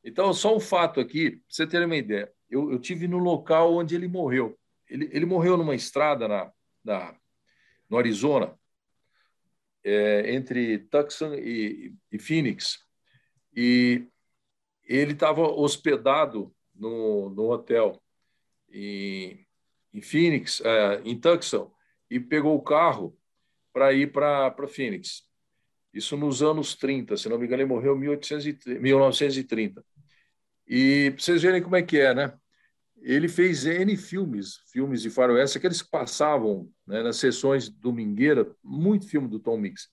Então, 0.05 0.33
só 0.33 0.57
um 0.57 0.61
fato 0.61 1.01
aqui, 1.01 1.33
para 1.33 1.41
você 1.49 1.67
ter 1.67 1.85
uma 1.85 1.97
ideia, 1.97 2.31
eu, 2.49 2.73
eu 2.73 2.79
tive 2.79 3.07
no 3.07 3.19
local 3.19 3.75
onde 3.75 3.95
ele 3.95 4.09
morreu. 4.09 4.59
Ele, 4.89 5.09
ele 5.13 5.27
morreu 5.27 5.57
numa 5.57 5.75
estrada 5.75 6.27
na, 6.27 6.51
na, 6.85 7.15
no 7.91 7.99
Arizona, 7.99 8.58
é, 9.89 10.35
entre 10.35 10.79
Tucson 10.79 11.35
e, 11.35 11.95
e 12.13 12.19
Phoenix. 12.19 12.79
E 13.55 14.07
ele 14.85 15.13
estava 15.13 15.43
hospedado 15.43 16.55
no, 16.75 17.31
no 17.31 17.51
hotel 17.51 18.03
em, 18.71 19.47
em 19.93 20.03
Phoenix, 20.03 20.61
é, 20.61 21.01
em 21.05 21.19
Tucson, 21.19 21.73
e 22.11 22.21
pegou 22.21 22.55
o 22.57 22.63
carro 22.63 23.17
para 23.73 23.93
ir 23.93 24.13
para 24.13 24.69
Phoenix. 24.69 25.23
Isso 25.93 26.17
nos 26.17 26.43
anos 26.43 26.75
30, 26.75 27.17
se 27.17 27.29
não 27.29 27.39
me 27.39 27.47
engano, 27.47 27.63
ele 27.63 27.69
morreu 27.69 27.97
em 27.97 28.01
1830, 28.01 28.81
1930. 28.81 29.85
E 30.67 31.11
pra 31.13 31.23
vocês 31.23 31.43
verem 31.43 31.63
como 31.63 31.77
é 31.77 31.83
que 31.83 31.99
é, 31.99 32.15
né? 32.15 32.39
Ele 33.01 33.29
fez 33.29 33.65
N 33.65 33.97
filmes, 33.97 34.59
filmes 34.73 35.03
de 35.03 35.11
faroeste, 35.11 35.59
aqueles 35.59 35.83
que 35.83 35.91
passavam 35.91 36.71
né, 36.87 37.03
nas 37.03 37.17
sessões 37.17 37.69
domingueira, 37.69 38.51
muito 38.63 39.09
filme 39.09 39.29
do 39.29 39.39
Tom 39.39 39.57
Mix. 39.57 39.89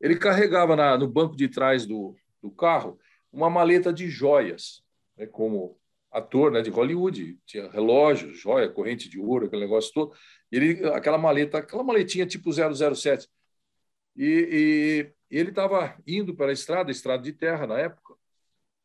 Ele 0.00 0.16
carregava 0.16 0.76
na, 0.76 0.96
no 0.96 1.08
banco 1.08 1.36
de 1.36 1.48
trás 1.48 1.86
do, 1.86 2.16
do 2.40 2.50
carro 2.50 2.98
uma 3.32 3.48
maleta 3.48 3.92
de 3.92 4.08
joias, 4.08 4.82
né, 5.16 5.26
como 5.26 5.78
ator 6.10 6.52
né, 6.52 6.60
de 6.60 6.70
Hollywood, 6.70 7.38
tinha 7.46 7.70
relógio, 7.70 8.34
joia, 8.34 8.68
corrente 8.68 9.08
de 9.08 9.18
ouro, 9.18 9.46
aquele 9.46 9.62
negócio 9.62 9.92
todo. 9.92 10.14
Ele, 10.50 10.86
aquela 10.90 11.16
maleta, 11.16 11.58
aquela 11.58 11.82
maletinha 11.82 12.26
tipo 12.26 12.50
007. 12.52 13.28
E, 14.14 15.12
e 15.30 15.38
ele 15.38 15.48
estava 15.48 15.96
indo 16.06 16.34
para 16.36 16.50
a 16.50 16.52
estrada, 16.52 16.90
estrada 16.90 17.22
de 17.22 17.32
terra 17.32 17.66
na 17.66 17.78
época, 17.78 18.14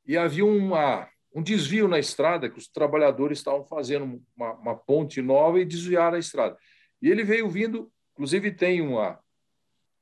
e 0.05 0.17
havia 0.17 0.45
uma, 0.45 1.09
um 1.37 1.43
desvio 1.43 1.87
na 1.87 1.99
estrada 1.99 2.49
que 2.49 2.57
os 2.57 2.67
trabalhadores 2.67 3.37
estavam 3.37 3.63
fazendo 3.63 4.19
uma, 4.35 4.53
uma 4.53 4.75
ponte 4.75 5.21
nova 5.21 5.59
e 5.59 5.65
desviaram 5.65 6.15
a 6.15 6.19
estrada. 6.19 6.57
E 6.99 7.11
ele 7.11 7.23
veio 7.23 7.47
vindo, 7.47 7.91
inclusive 8.13 8.51
tem 8.51 8.81
uma, 8.81 9.19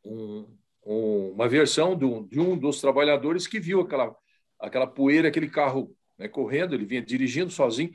um, 0.06 0.48
um, 0.86 1.32
uma 1.32 1.50
versão 1.50 1.94
de 1.94 2.06
um, 2.06 2.26
de 2.26 2.40
um 2.40 2.58
dos 2.58 2.80
trabalhadores 2.80 3.48
que 3.48 3.60
viu 3.60 3.82
aquela, 3.82 4.16
aquela 4.58 4.88
poeira, 4.88 5.28
aquele 5.28 5.50
carro 5.50 5.94
né, 6.18 6.30
correndo, 6.30 6.74
ele 6.74 6.86
vinha 6.86 7.02
dirigindo 7.02 7.52
sozinho, 7.52 7.92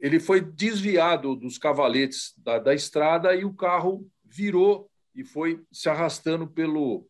ele 0.00 0.18
foi 0.18 0.40
desviado 0.40 1.36
dos 1.36 1.58
cavaletes 1.58 2.34
da, 2.38 2.58
da 2.58 2.74
estrada 2.74 3.36
e 3.36 3.44
o 3.44 3.54
carro 3.54 4.04
virou 4.24 4.90
e 5.14 5.22
foi 5.22 5.62
se 5.70 5.88
arrastando 5.88 6.48
pelo, 6.48 7.08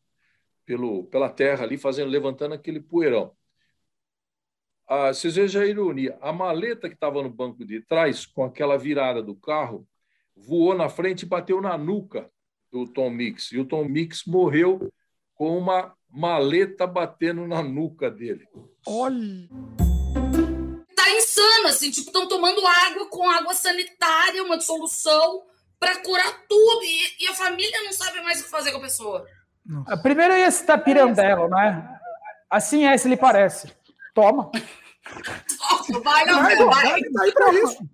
pelo, 0.67 1.05
pela 1.05 1.31
terra 1.31 1.65
ali, 1.65 1.79
fazendo, 1.79 2.11
levantando 2.11 2.53
aquele 2.53 2.81
poeirão 2.81 3.35
ah, 4.87 5.13
vocês 5.13 5.35
vejam 5.35 5.63
a 5.63 5.67
ironia, 5.67 6.19
a 6.21 6.33
maleta 6.33 6.89
que 6.89 6.95
estava 6.95 7.23
no 7.23 7.31
banco 7.31 7.65
de 7.65 7.81
trás, 7.81 8.27
com 8.27 8.45
aquela 8.45 8.77
virada 8.77 9.23
do 9.23 9.35
carro, 9.35 9.87
voou 10.37 10.75
na 10.75 10.89
frente 10.89 11.23
e 11.23 11.27
bateu 11.27 11.61
na 11.61 11.79
nuca 11.79 12.31
do 12.71 12.87
Tom 12.87 13.11
Mix. 13.11 13.53
E 13.53 13.59
o 13.59 13.65
Tom 13.65 13.85
Mix 13.85 14.25
morreu 14.27 14.93
com 15.35 15.57
uma 15.57 15.95
maleta 16.11 16.87
batendo 16.87 17.47
na 17.47 17.63
nuca 17.63 18.11
dele. 18.11 18.47
Olha! 18.87 19.49
Tá 20.95 21.11
insano, 21.11 21.69
assim, 21.69 21.91
tipo, 21.91 22.09
estão 22.09 22.29
tomando 22.29 22.61
água 22.67 23.09
com 23.09 23.29
água 23.29 23.55
sanitária, 23.55 24.43
uma 24.43 24.61
solução 24.61 25.43
para 25.79 25.97
curar 26.03 26.45
tudo. 26.49 26.83
E, 26.83 27.25
e, 27.25 27.29
a 27.29 27.35
família 27.35 27.83
não 27.83 27.93
sabe 27.93 28.21
mais 28.23 28.41
o 28.41 28.45
que 28.45 28.51
fazer 28.51 28.71
com 28.71 28.79
a 28.79 28.83
pessoa. 28.83 29.27
Nossa. 29.65 29.97
Primeiro 29.97 30.35
ia 30.35 30.51
citar 30.51 30.83
Pirandello, 30.85 31.49
né? 31.49 31.99
Assim 32.51 32.85
é, 32.85 32.97
se 32.99 33.09
lhe 33.09 33.17
parece. 33.17 33.73
Toma. 34.15 34.51
Vai, 36.03 36.25
não, 36.25 36.43
vai, 36.43 36.57
vai. 36.57 37.03
Tá 37.03 37.33
para 37.35 37.53
isso. 37.55 37.89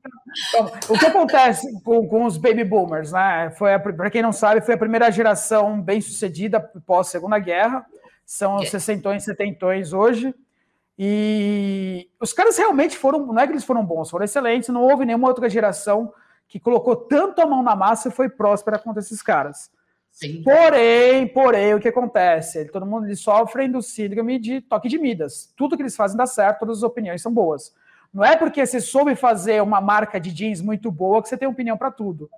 Então, 0.48 0.72
o 0.88 0.98
que 0.98 1.06
acontece 1.06 1.82
com, 1.82 2.06
com 2.06 2.24
os 2.24 2.36
baby 2.36 2.62
boomers, 2.62 3.10
né? 3.10 3.50
Foi 3.58 3.76
para 3.78 4.10
quem 4.10 4.22
não 4.22 4.32
sabe, 4.32 4.60
foi 4.60 4.74
a 4.74 4.78
primeira 4.78 5.10
geração 5.10 5.80
bem 5.80 6.00
sucedida 6.00 6.60
pós 6.86 7.08
Segunda 7.08 7.38
Guerra. 7.38 7.84
São 8.24 8.56
os 8.56 8.70
sessentões, 8.70 9.24
setentões 9.24 9.92
hoje. 9.92 10.32
E 10.96 12.08
os 12.20 12.32
caras 12.32 12.58
realmente 12.58 12.96
foram, 12.96 13.26
não 13.26 13.40
é 13.40 13.46
que 13.46 13.52
eles 13.52 13.64
foram 13.64 13.84
bons, 13.84 14.10
foram 14.10 14.24
excelentes. 14.24 14.68
Não 14.68 14.82
houve 14.82 15.04
nenhuma 15.04 15.28
outra 15.28 15.48
geração 15.48 16.12
que 16.46 16.60
colocou 16.60 16.94
tanto 16.94 17.40
a 17.40 17.46
mão 17.46 17.62
na 17.62 17.74
massa 17.74 18.08
e 18.08 18.12
foi 18.12 18.28
próspera 18.28 18.78
quanto 18.78 19.00
esses 19.00 19.22
caras. 19.22 19.70
Sim. 20.20 20.42
Porém, 20.42 21.26
porém, 21.28 21.72
o 21.72 21.80
que 21.80 21.88
acontece? 21.88 22.66
Todo 22.66 22.84
mundo 22.84 23.06
eles 23.06 23.20
sofrem 23.20 23.70
do 23.70 23.80
síndrome 23.80 24.38
de 24.38 24.60
toque 24.60 24.86
de 24.86 24.98
Midas. 24.98 25.50
Tudo 25.56 25.76
que 25.76 25.82
eles 25.82 25.96
fazem 25.96 26.14
dá 26.14 26.26
certo, 26.26 26.60
todas 26.60 26.78
as 26.78 26.82
opiniões 26.82 27.22
são 27.22 27.32
boas. 27.32 27.74
Não 28.12 28.22
é 28.22 28.36
porque 28.36 28.66
você 28.66 28.82
soube 28.82 29.16
fazer 29.16 29.62
uma 29.62 29.80
marca 29.80 30.20
de 30.20 30.30
jeans 30.30 30.60
muito 30.60 30.90
boa 30.90 31.22
que 31.22 31.28
você 31.30 31.38
tem 31.38 31.48
opinião 31.48 31.74
para 31.74 31.90
tudo. 31.90 32.28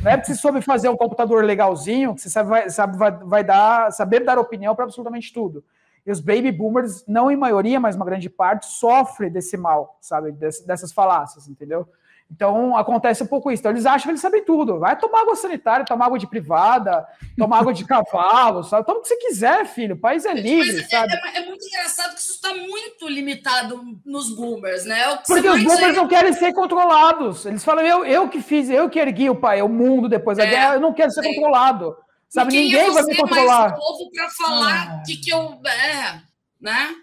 Não 0.00 0.10
é 0.10 0.16
porque 0.16 0.32
você 0.32 0.40
soube 0.40 0.62
fazer 0.62 0.88
um 0.88 0.96
computador 0.96 1.44
legalzinho 1.44 2.14
que 2.14 2.22
você 2.22 2.30
sabe, 2.30 2.48
vai, 2.48 2.70
sabe, 2.70 2.96
vai, 2.96 3.12
vai 3.12 3.44
dar, 3.44 3.92
saber 3.92 4.24
dar 4.24 4.38
opinião 4.38 4.74
para 4.74 4.84
absolutamente 4.84 5.30
tudo. 5.30 5.62
E 6.06 6.10
os 6.10 6.20
baby 6.20 6.50
boomers, 6.50 7.04
não 7.06 7.30
em 7.30 7.36
maioria, 7.36 7.78
mas 7.78 7.96
uma 7.96 8.04
grande 8.06 8.30
parte, 8.30 8.64
sofrem 8.64 9.30
desse 9.30 9.58
mal, 9.58 9.98
sabe? 10.00 10.32
dessas 10.32 10.90
falácias, 10.90 11.48
entendeu? 11.48 11.86
Então 12.30 12.76
acontece 12.76 13.22
um 13.22 13.26
pouco 13.26 13.50
isso. 13.50 13.60
Então 13.60 13.72
eles 13.72 13.86
acham 13.86 14.04
que 14.04 14.10
eles 14.10 14.20
sabem 14.20 14.44
tudo. 14.44 14.80
Vai 14.80 14.98
tomar 14.98 15.20
água 15.20 15.36
sanitária, 15.36 15.84
tomar 15.84 16.06
água 16.06 16.18
de 16.18 16.26
privada, 16.26 17.06
tomar 17.38 17.60
água 17.60 17.72
de 17.72 17.84
cavalo, 17.86 18.64
sabe? 18.64 18.84
Toma 18.84 18.98
o 18.98 19.02
que 19.02 19.08
você 19.08 19.16
quiser, 19.16 19.64
filho. 19.66 19.94
O 19.94 19.98
país 19.98 20.24
é 20.24 20.34
livre, 20.34 20.80
é, 20.80 20.88
sabe? 20.88 21.14
É, 21.14 21.38
é, 21.38 21.46
muito 21.46 21.64
engraçado 21.64 22.14
que 22.14 22.20
isso 22.20 22.34
está 22.34 22.52
muito 22.52 23.08
limitado 23.08 23.80
nos 24.04 24.34
boomers, 24.34 24.84
né? 24.84 25.00
É 25.00 25.16
Porque 25.26 25.48
os 25.48 25.62
boomers 25.62 25.96
não 25.96 26.08
querem 26.08 26.32
ser 26.32 26.52
controlados. 26.52 27.46
Eles 27.46 27.64
falam, 27.64 27.84
eu, 27.84 28.04
eu 28.04 28.28
que 28.28 28.42
fiz, 28.42 28.68
eu 28.68 28.90
que 28.90 28.98
ergui 28.98 29.30
o 29.30 29.36
pai, 29.36 29.62
o 29.62 29.68
mundo 29.68 30.08
depois 30.08 30.36
da 30.36 30.44
é, 30.44 30.50
guerra, 30.50 30.74
eu 30.74 30.80
não 30.80 30.92
quero 30.92 31.12
ser 31.12 31.22
sim. 31.22 31.34
controlado. 31.34 31.96
Sabe? 32.28 32.52
Ninguém 32.52 32.90
vai 32.92 33.04
me 33.04 33.14
controlar. 33.14 33.70
Mais 33.70 33.80
novo 33.80 34.10
para 34.10 34.28
falar 34.30 34.88
ah. 34.90 35.02
que, 35.06 35.16
que 35.16 35.32
eu. 35.32 35.60
É, 35.64 36.20
né? 36.60 36.94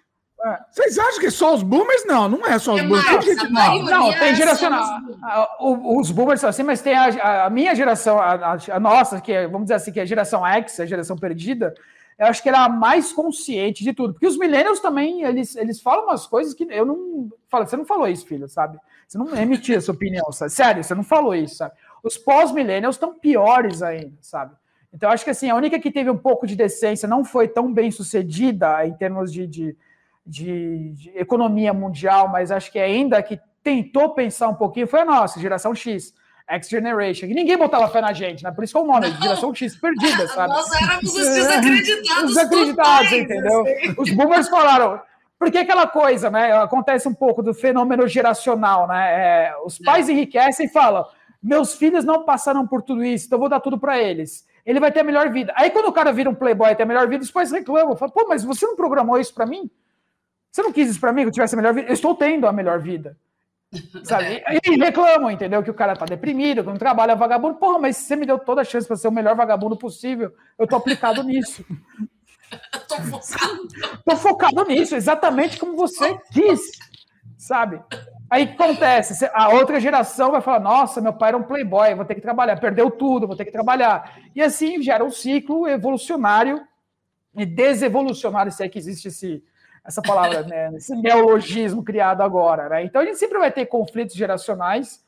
É. 0.45 0.59
Vocês 0.69 0.97
acham 0.99 1.19
que 1.21 1.31
só 1.31 1.55
os 1.55 1.63
boomers? 1.63 2.05
Não, 2.05 2.27
não 2.27 2.45
é 2.45 2.59
só 2.59 2.73
os 2.73 2.81
é 2.81 2.83
boomers. 2.83 3.49
não, 3.49 3.83
não, 3.83 4.13
tem 4.13 4.35
geracional. 4.35 4.99
Os 5.59 6.11
boomers 6.11 6.41
são 6.41 6.49
assim, 6.49 6.63
mas 6.63 6.81
tem 6.81 6.93
a, 6.95 7.45
a 7.45 7.49
minha 7.49 7.73
geração, 7.73 8.19
a, 8.19 8.57
a, 8.71 8.79
nossa, 8.79 9.21
que 9.21 9.31
é, 9.31 9.47
vamos 9.47 9.65
dizer 9.65 9.75
assim, 9.75 9.91
que 9.93 9.99
é 10.01 10.03
a 10.03 10.05
geração 10.05 10.45
X, 10.45 10.81
a 10.81 10.85
geração 10.85 11.17
perdida, 11.17 11.73
eu 12.19 12.27
acho 12.27 12.43
que 12.43 12.49
era 12.49 12.65
a 12.65 12.69
mais 12.69 13.13
consciente 13.13 13.85
de 13.85 13.93
tudo. 13.93 14.13
Porque 14.13 14.27
os 14.27 14.37
millennials 14.37 14.81
também, 14.81 15.23
eles, 15.23 15.55
eles 15.55 15.79
falam 15.81 16.05
umas 16.05 16.27
coisas 16.27 16.53
que 16.53 16.67
eu 16.69 16.85
não. 16.85 17.29
Falo, 17.49 17.65
você 17.65 17.77
não 17.77 17.85
falou 17.85 18.07
isso, 18.07 18.25
filho, 18.25 18.47
sabe? 18.49 18.77
Você 19.07 19.17
não 19.17 19.33
emitiu 19.37 19.77
essa 19.77 19.91
opinião, 19.91 20.29
sabe? 20.31 20.51
Sério, 20.51 20.83
você 20.83 20.93
não 20.93 21.03
falou 21.03 21.33
isso, 21.33 21.55
sabe? 21.55 21.73
Os 22.03 22.17
pós-millennials 22.17 22.95
estão 22.95 23.17
piores 23.17 23.81
ainda, 23.81 24.13
sabe? 24.19 24.53
Então, 24.93 25.09
acho 25.09 25.23
que 25.23 25.31
assim, 25.31 25.49
a 25.49 25.55
única 25.55 25.79
que 25.79 25.89
teve 25.89 26.09
um 26.09 26.17
pouco 26.17 26.45
de 26.45 26.55
decência 26.55 27.07
não 27.07 27.23
foi 27.23 27.47
tão 27.47 27.73
bem 27.73 27.89
sucedida 27.89 28.85
em 28.85 28.93
termos 28.93 29.31
de, 29.31 29.47
de 29.47 29.75
de, 30.25 30.93
de, 30.93 31.09
economia 31.15 31.73
mundial, 31.73 32.29
mas 32.29 32.51
acho 32.51 32.71
que 32.71 32.79
ainda 32.79 33.21
que 33.21 33.39
tentou 33.61 34.13
pensar 34.13 34.49
um 34.49 34.55
pouquinho 34.55 34.87
foi 34.87 35.01
a 35.01 35.05
nossa, 35.05 35.39
geração 35.39 35.73
X. 35.75 36.13
X 36.47 36.67
Generation, 36.67 37.27
que 37.27 37.33
ninguém 37.33 37.57
botava 37.57 37.87
fé 37.87 38.01
na 38.01 38.11
gente, 38.11 38.43
né? 38.43 38.51
Por 38.51 38.63
isso 38.63 38.73
que 38.73 38.79
é 38.79 38.81
o 38.81 38.85
nome, 38.85 39.09
Não. 39.09 39.21
geração 39.21 39.55
X 39.55 39.75
perdida, 39.77 40.27
sabe? 40.29 40.53
Nós 40.53 40.71
éramos 40.73 41.15
os 41.15 41.27
desacreditados. 41.33 42.23
Os 42.23 42.35
desacreditados, 42.35 43.11
entendeu? 43.13 43.61
Assim. 43.61 43.95
Os 43.97 44.09
boomers 44.11 44.49
falaram. 44.49 45.01
Porque 45.39 45.57
aquela 45.57 45.87
coisa, 45.87 46.29
né? 46.29 46.53
Acontece 46.53 47.07
um 47.07 47.13
pouco 47.13 47.41
do 47.41 47.53
fenômeno 47.53 48.07
geracional, 48.07 48.87
né? 48.87 49.11
É, 49.11 49.55
os 49.65 49.77
pais 49.77 50.07
é. 50.07 50.11
enriquecem 50.11 50.67
e 50.67 50.69
falam: 50.69 51.05
meus 51.41 51.75
filhos 51.75 52.05
não 52.05 52.23
passaram 52.23 52.65
por 52.65 52.81
tudo 52.81 53.03
isso, 53.03 53.25
então 53.25 53.39
vou 53.39 53.49
dar 53.49 53.59
tudo 53.59 53.77
para 53.77 53.99
eles. 53.99 54.45
Ele 54.65 54.79
vai 54.79 54.91
ter 54.91 55.01
a 55.01 55.03
melhor 55.03 55.29
vida. 55.29 55.53
Aí 55.57 55.69
quando 55.69 55.87
o 55.87 55.91
cara 55.91 56.13
vira 56.13 56.29
um 56.29 56.35
playboy 56.35 56.71
e 56.71 56.75
tem 56.75 56.85
a 56.85 56.87
melhor 56.87 57.07
vida, 57.09 57.23
os 57.23 57.31
pais 57.31 57.51
reclamam. 57.51 57.97
Falam, 57.97 58.13
pô, 58.13 58.25
mas 58.29 58.43
você 58.43 58.65
não 58.65 58.77
programou 58.77 59.19
isso 59.19 59.33
para 59.33 59.45
mim? 59.45 59.69
Você 60.53 60.61
não 60.61 60.71
quis 60.71 60.87
isso 60.87 60.99
para 60.99 61.11
mim, 61.11 61.23
que 61.23 61.29
eu 61.29 61.33
tivesse 61.33 61.55
a 61.55 61.57
melhor 61.57 61.73
vida? 61.73 61.89
Eu 61.89 61.93
estou 61.93 62.13
tendo 62.13 62.45
a 62.45 62.53
melhor 62.53 62.79
vida. 62.79 63.17
Sabe? 64.03 64.43
E 64.63 64.75
reclamam, 64.77 65.31
entendeu? 65.31 65.63
Que 65.63 65.71
o 65.71 65.73
cara 65.73 65.95
tá 65.95 66.05
deprimido, 66.05 66.63
que 66.63 66.69
não 66.69 66.77
trabalha 66.77 67.15
vagabundo. 67.15 67.55
Porra, 67.55 67.79
mas 67.79 67.97
você 67.97 68.15
me 68.15 68.23
deu 68.23 68.37
toda 68.37 68.61
a 68.61 68.63
chance 68.63 68.85
para 68.85 68.95
ser 68.95 69.07
o 69.07 69.11
melhor 69.11 69.35
vagabundo 69.35 69.75
possível. 69.75 70.31
Eu 70.59 70.67
tô 70.67 70.75
aplicado 70.75 71.23
nisso. 71.25 71.65
tô 72.87 72.97
focado. 72.97 73.67
tô 74.05 74.15
focado 74.15 74.65
nisso, 74.65 74.95
exatamente 74.95 75.57
como 75.57 75.75
você 75.75 76.19
quis. 76.31 76.61
Sabe? 77.35 77.81
Aí 78.29 78.43
acontece, 78.43 79.27
a 79.33 79.49
outra 79.49 79.79
geração 79.79 80.31
vai 80.31 80.41
falar: 80.41 80.59
nossa, 80.59 81.01
meu 81.01 81.13
pai 81.13 81.29
era 81.29 81.37
um 81.37 81.43
playboy, 81.43 81.95
vou 81.95 82.05
ter 82.05 82.13
que 82.13 82.21
trabalhar, 82.21 82.59
perdeu 82.59 82.91
tudo, 82.91 83.25
vou 83.25 83.35
ter 83.35 83.45
que 83.45 83.51
trabalhar. 83.51 84.19
E 84.35 84.41
assim 84.41 84.83
gera 84.83 85.03
um 85.03 85.09
ciclo 85.09 85.67
evolucionário 85.67 86.61
e 87.35 87.43
desevolucionário, 87.43 88.51
se 88.51 88.63
é 88.63 88.69
que 88.69 88.77
existe 88.77 89.07
esse, 89.07 89.43
essa 89.85 90.01
palavra, 90.01 90.43
né, 90.43 90.71
esse 90.75 90.95
neologismo 90.95 91.83
criado 91.83 92.21
agora. 92.21 92.69
Né? 92.69 92.85
Então 92.85 93.01
a 93.01 93.05
gente 93.05 93.17
sempre 93.17 93.37
vai 93.37 93.51
ter 93.51 93.65
conflitos 93.65 94.15
geracionais, 94.15 95.03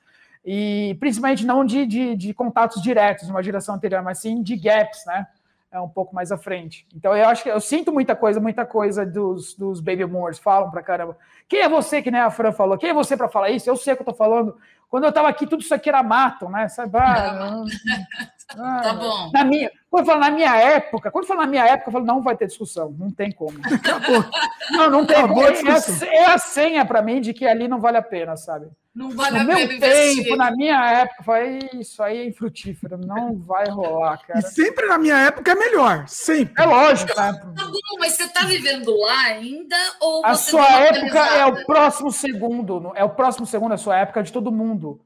e 0.45 0.95
principalmente 0.99 1.45
não 1.45 1.65
de, 1.65 1.88
de, 1.88 2.15
de 2.15 2.34
contatos 2.34 2.82
diretos 2.82 3.26
de 3.26 3.32
uma 3.32 3.41
geração 3.41 3.73
anterior, 3.73 4.03
mas 4.03 4.19
sim 4.19 4.43
de 4.43 4.55
gaps, 4.55 5.03
né? 5.07 5.26
É 5.71 5.82
um 5.82 5.89
pouco 5.89 6.13
mais 6.13 6.32
à 6.32 6.38
frente. 6.38 6.88
Então 6.95 7.17
eu 7.17 7.28
acho 7.28 7.41
que 7.41 7.49
eu 7.49 7.59
sinto 7.59 7.91
muita 7.91 8.15
coisa, 8.15 8.39
muita 8.39 8.63
coisa 8.63 9.05
dos, 9.05 9.55
dos 9.55 9.82
baby 9.82 10.05
boomers 10.05 10.38
falam 10.38 10.69
pra 10.69 10.84
caramba. 10.84 11.17
Quem 11.49 11.61
é 11.61 11.67
você, 11.67 12.01
que 12.01 12.11
nem 12.11 12.21
a 12.21 12.30
Fran 12.30 12.51
falou? 12.51 12.78
Quem 12.78 12.91
é 12.91 12.93
você 12.93 13.17
para 13.17 13.28
falar 13.28 13.49
isso? 13.49 13.69
Eu 13.69 13.76
sei 13.76 13.93
o 13.93 13.95
que 13.97 14.03
eu 14.03 14.05
tô 14.05 14.13
falando. 14.13 14.55
Quando 14.90 15.06
eu 15.06 15.12
tava 15.12 15.28
aqui, 15.28 15.46
tudo 15.48 15.62
isso 15.62 15.74
aqui 15.74 15.90
era 15.90 16.04
mato, 16.04 16.50
né? 16.50 16.68
Sabe? 16.68 16.98
Ah, 16.98 17.64
ah, 18.58 18.82
tá 18.82 18.94
bom. 18.94 19.32
Na 19.34 19.44
minha, 19.44 19.72
quando 19.90 20.04
eu 20.04 20.06
falo 20.08 20.20
na 20.22 20.32
minha 20.32 20.56
época, 20.56 21.12
quando 21.12 21.24
eu 21.24 21.28
falo 21.28 21.42
na 21.42 21.48
minha 21.48 21.66
época, 21.66 21.90
eu 21.90 21.94
falo, 21.94 22.06
não 22.06 22.22
vai 22.22 22.38
ter 22.38 22.48
discussão, 22.48 22.96
não 22.98 23.12
tem 23.12 23.32
como. 23.32 23.58
Acabou. 23.64 24.24
Não, 24.72 24.90
não 24.90 25.06
tem 25.06 25.22
como. 25.22 25.42
É, 25.42 26.16
é, 26.16 26.26
a 26.26 26.38
senha 26.38 26.86
para 26.86 27.02
mim 27.02 27.22
de 27.22 27.34
que 27.34 27.46
ali 27.46 27.68
não 27.68 27.80
vale 27.80 27.98
a 27.98 28.02
pena, 28.02 28.38
sabe? 28.38 28.68
Não 28.96 29.10
vale 29.10 29.36
no 29.36 29.41
a 29.41 29.43
meu 29.43 29.58
pena 29.58 29.74
investir. 29.74 30.24
tempo, 30.24 30.36
na 30.38 30.52
minha 30.52 30.89
época, 30.91 31.22
foi 31.24 31.60
isso 31.74 32.02
aí 32.02 32.18
é 32.20 32.26
infrutífero. 32.28 32.98
Não 32.98 33.36
vai 33.38 33.68
rolar, 33.70 34.22
E 34.24 34.28
cara. 34.28 34.41
sempre 34.41 34.88
na 34.88 34.98
minha 34.98 35.18
época 35.18 35.52
é 35.52 35.56
melhor. 35.56 36.08
Sempre. 36.08 36.64
É 36.64 36.66
lógico, 36.66 37.10
né? 37.20 37.34
Tá 37.34 37.66
bom, 37.66 38.00
mas 38.00 38.14
você 38.14 38.28
tá 38.30 38.46
vivendo 38.46 38.96
lá 38.98 39.20
ainda? 39.26 39.76
Ou 40.00 40.26
A 40.26 40.34
você 40.34 40.52
sua 40.52 40.62
uma 40.66 40.80
época 40.80 41.20
é 41.20 41.46
o 41.46 41.66
próximo 41.66 42.10
segundo. 42.10 42.93
É 42.96 43.04
o 43.04 43.10
próximo 43.10 43.46
segundo, 43.46 43.74
a 43.74 43.78
sua 43.78 43.98
época 43.98 44.24
de 44.24 44.32
todo 44.32 44.50
mundo. 44.52 45.02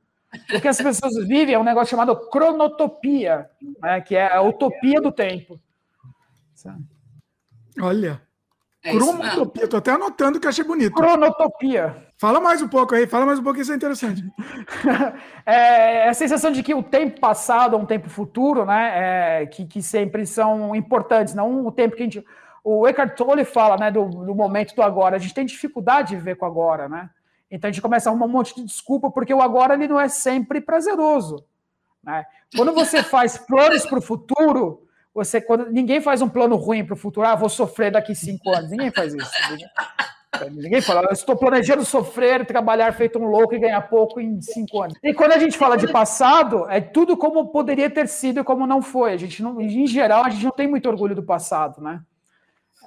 O 0.53 0.61
que 0.61 0.67
as 0.67 0.77
pessoas 0.77 1.15
vivem 1.27 1.55
é 1.55 1.59
um 1.59 1.63
negócio 1.63 1.89
chamado 1.89 2.15
cronotopia, 2.29 3.49
né? 3.81 3.99
que 4.01 4.15
é 4.15 4.31
a 4.31 4.43
utopia 4.43 5.01
do 5.01 5.11
tempo. 5.11 5.59
Olha. 7.81 8.21
É. 8.89 8.97
Cromotopia. 8.97 9.67
Tô 9.67 9.77
até 9.77 9.91
anotando 9.91 10.39
que 10.39 10.47
achei 10.47 10.63
bonito. 10.63 10.93
Cronotopia. 10.93 12.07
Fala 12.17 12.39
mais 12.39 12.61
um 12.61 12.67
pouco 12.67 12.95
aí. 12.95 13.05
Fala 13.07 13.25
mais 13.25 13.39
um 13.39 13.43
pouco, 13.43 13.59
isso 13.59 13.71
é 13.71 13.75
interessante. 13.75 14.23
É 15.45 16.07
a 16.07 16.13
sensação 16.13 16.51
de 16.51 16.61
que 16.61 16.75
o 16.75 16.83
tempo 16.83 17.19
passado 17.19 17.75
é 17.75 17.79
um 17.79 17.85
tempo 17.85 18.07
futuro, 18.07 18.65
né? 18.65 19.41
é, 19.41 19.45
que, 19.47 19.65
que 19.65 19.81
sempre 19.81 20.23
são 20.25 20.75
importantes, 20.75 21.33
não 21.33 21.65
o 21.65 21.71
tempo 21.71 21.95
que 21.95 22.03
a 22.03 22.05
gente. 22.05 22.23
O 22.63 22.87
Eckhart 22.87 23.15
Tolle 23.15 23.43
fala 23.43 23.75
né, 23.77 23.89
do, 23.89 24.05
do 24.05 24.35
momento 24.35 24.75
do 24.75 24.83
agora. 24.83 25.15
A 25.15 25.19
gente 25.19 25.33
tem 25.33 25.45
dificuldade 25.45 26.09
de 26.09 26.17
viver 26.17 26.35
com 26.35 26.45
o 26.45 26.47
agora, 26.47 26.87
né? 26.87 27.09
Então 27.49 27.67
a 27.67 27.71
gente 27.71 27.81
começa 27.81 28.09
a 28.09 28.11
arrumar 28.11 28.27
um 28.27 28.29
monte 28.29 28.53
de 28.53 28.63
desculpa, 28.63 29.09
porque 29.09 29.33
o 29.33 29.41
agora 29.41 29.73
ele 29.73 29.87
não 29.87 29.99
é 29.99 30.07
sempre 30.07 30.61
prazeroso. 30.61 31.43
Né? 32.03 32.25
Quando 32.55 32.73
você 32.73 33.01
faz 33.01 33.37
planos 33.47 33.85
para 33.85 33.99
o 33.99 34.01
futuro, 34.01 34.83
você 35.19 35.41
quando 35.41 35.69
ninguém 35.69 36.01
faz 36.01 36.21
um 36.21 36.29
plano 36.29 36.55
ruim 36.55 36.85
para 36.85 36.93
o 36.93 36.97
futuro, 36.97 37.27
ah, 37.27 37.35
vou 37.35 37.49
sofrer 37.49 37.91
daqui 37.91 38.15
cinco 38.15 38.49
anos. 38.49 38.71
Ninguém 38.71 38.91
faz 38.91 39.13
isso. 39.13 39.29
Ninguém, 40.51 40.79
fala, 40.79 41.01
eu 41.01 41.11
estou 41.11 41.35
planejando 41.35 41.83
sofrer, 41.83 42.45
trabalhar 42.45 42.93
feito 42.93 43.19
um 43.19 43.25
louco 43.25 43.55
e 43.55 43.59
ganhar 43.59 43.81
pouco 43.81 44.21
em 44.21 44.39
cinco 44.39 44.81
anos. 44.81 44.95
E 45.03 45.13
quando 45.13 45.33
a 45.33 45.39
gente 45.39 45.57
fala 45.57 45.75
de 45.75 45.91
passado, 45.91 46.69
é 46.69 46.79
tudo 46.79 47.17
como 47.17 47.47
poderia 47.47 47.89
ter 47.89 48.07
sido 48.07 48.39
e 48.39 48.43
como 48.43 48.67
não 48.67 48.81
foi. 48.81 49.13
A 49.13 49.17
gente 49.17 49.41
não, 49.41 49.59
em 49.59 49.87
geral, 49.87 50.23
a 50.23 50.29
gente 50.29 50.45
não 50.45 50.51
tem 50.51 50.67
muito 50.67 50.87
orgulho 50.87 51.15
do 51.15 51.23
passado, 51.23 51.81
né? 51.81 52.01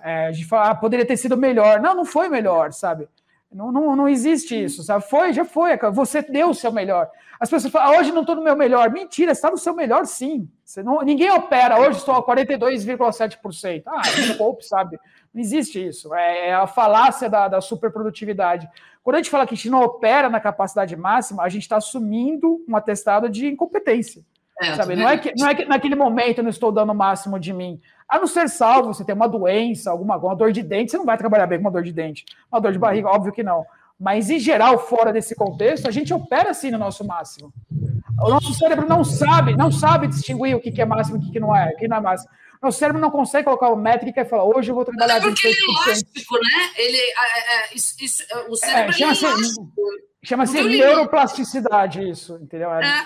É, 0.02 0.28
a 0.28 0.32
gente 0.32 0.46
fala, 0.46 0.70
ah, 0.70 0.74
poderia 0.74 1.04
ter 1.04 1.16
sido 1.16 1.36
melhor. 1.36 1.80
Não, 1.80 1.94
não 1.94 2.04
foi 2.04 2.28
melhor, 2.28 2.72
sabe? 2.72 3.08
Não, 3.53 3.70
não, 3.70 3.94
não 3.94 4.09
existe 4.09 4.61
isso, 4.61 4.82
sabe? 4.82 5.05
Foi, 5.09 5.32
já 5.32 5.44
foi. 5.44 5.76
Você 5.92 6.22
deu 6.22 6.50
o 6.50 6.55
seu 6.55 6.72
melhor. 6.72 7.11
As 7.38 7.50
pessoas 7.50 7.72
falam, 7.72 7.94
ah, 7.94 7.98
hoje 7.98 8.12
não 8.12 8.20
estou 8.20 8.36
no 8.36 8.42
meu 8.42 8.57
melhor. 8.57 8.90
Mentira, 8.90 9.32
está 9.32 9.50
no 9.50 9.59
seu 9.59 9.74
melhor 9.74 10.07
sim. 10.07 10.48
Você 10.64 10.82
não, 10.82 11.03
ninguém 11.03 11.30
opera, 11.30 11.78
hoje 11.78 11.98
estou 11.98 12.14
a 12.14 12.24
42,7%. 12.24 13.82
Ah, 13.86 14.03
poupe, 14.38 14.64
sabe? 14.64 14.98
Não 15.34 15.40
existe 15.40 15.84
isso. 15.84 16.14
É, 16.14 16.48
é 16.48 16.55
a 16.55 16.66
falácia 16.66 17.28
da, 17.28 17.48
da 17.48 17.61
superprodutividade. 17.61 18.68
Quando 19.03 19.16
a 19.16 19.18
gente 19.18 19.30
fala 19.30 19.46
que 19.46 19.55
a 19.55 19.57
gente 19.57 19.70
não 19.70 19.82
opera 19.82 20.30
na 20.30 20.38
capacidade 20.38 20.94
máxima, 20.96 21.42
a 21.42 21.48
gente 21.48 21.62
está 21.62 21.76
assumindo 21.76 22.64
um 22.68 22.76
atestado 22.76 23.28
de 23.28 23.48
incompetência. 23.48 24.22
É, 24.64 24.74
Sabe? 24.76 24.94
tá 24.96 25.02
Não 25.02 25.08
é, 25.08 25.18
que, 25.18 25.32
não 25.36 25.48
é 25.48 25.54
que 25.54 25.64
naquele 25.64 25.94
momento 25.94 26.38
eu 26.38 26.42
não 26.44 26.50
estou 26.50 26.70
dando 26.72 26.90
o 26.92 26.94
máximo 26.94 27.38
de 27.38 27.52
mim. 27.52 27.80
A 28.08 28.18
não 28.18 28.26
ser 28.26 28.48
salvo, 28.48 28.92
você 28.92 29.04
tem 29.04 29.14
uma 29.14 29.28
doença, 29.28 29.90
alguma, 29.90 30.14
alguma 30.14 30.36
dor 30.36 30.52
de 30.52 30.62
dente, 30.62 30.90
você 30.90 30.98
não 30.98 31.04
vai 31.06 31.16
trabalhar 31.16 31.46
bem 31.46 31.58
com 31.58 31.64
uma 31.64 31.70
dor 31.70 31.82
de 31.82 31.92
dente. 31.92 32.24
Uma 32.50 32.60
dor 32.60 32.72
de 32.72 32.78
barriga, 32.78 33.08
óbvio 33.08 33.32
que 33.32 33.42
não. 33.42 33.64
Mas, 33.98 34.30
em 34.30 34.38
geral, 34.38 34.78
fora 34.78 35.12
desse 35.12 35.34
contexto, 35.34 35.86
a 35.86 35.90
gente 35.90 36.12
opera 36.12 36.50
assim 36.50 36.70
no 36.70 36.78
nosso 36.78 37.06
máximo. 37.06 37.52
O 38.20 38.28
nosso 38.28 38.52
cérebro 38.54 38.86
não 38.88 39.02
sabe, 39.04 39.56
não 39.56 39.70
sabe 39.70 40.08
distinguir 40.08 40.54
o 40.56 40.60
que 40.60 40.70
que 40.72 40.82
é 40.82 40.84
máximo 40.84 41.16
e 41.16 41.20
o 41.20 41.22
que 41.22 41.32
que 41.32 41.40
não 41.40 41.54
é, 41.54 41.70
o 41.72 41.76
que 41.76 41.86
não 41.88 41.96
é 41.96 42.00
máximo. 42.00 42.30
Nosso 42.60 42.78
cérebro 42.78 43.00
não 43.00 43.10
consegue 43.10 43.44
colocar 43.44 43.68
uma 43.68 43.80
métrica 43.80 44.20
e 44.20 44.24
falar, 44.24 44.44
hoje 44.44 44.70
eu 44.70 44.74
vou 44.74 44.84
trabalhar 44.84 45.16
É 45.16 45.20
porque 45.20 45.48
ele 45.48 45.56
28%. 45.56 45.58
é 45.66 45.90
elástico, 45.90 46.34
né? 46.34 46.70
Ele, 46.76 46.96
é, 46.96 47.56
é, 47.72 47.74
isso, 47.74 47.94
isso, 48.00 48.22
é, 48.30 48.36
o 48.48 48.54
cérebro 48.56 48.90
é, 48.90 48.92
chama-se- 48.92 49.24
elástico. 49.24 49.72
Chama-se 50.24 50.62
neuroplasticidade 50.62 52.08
isso, 52.08 52.38
entendeu? 52.40 52.70
É- 52.72 52.84
É. 52.86 53.02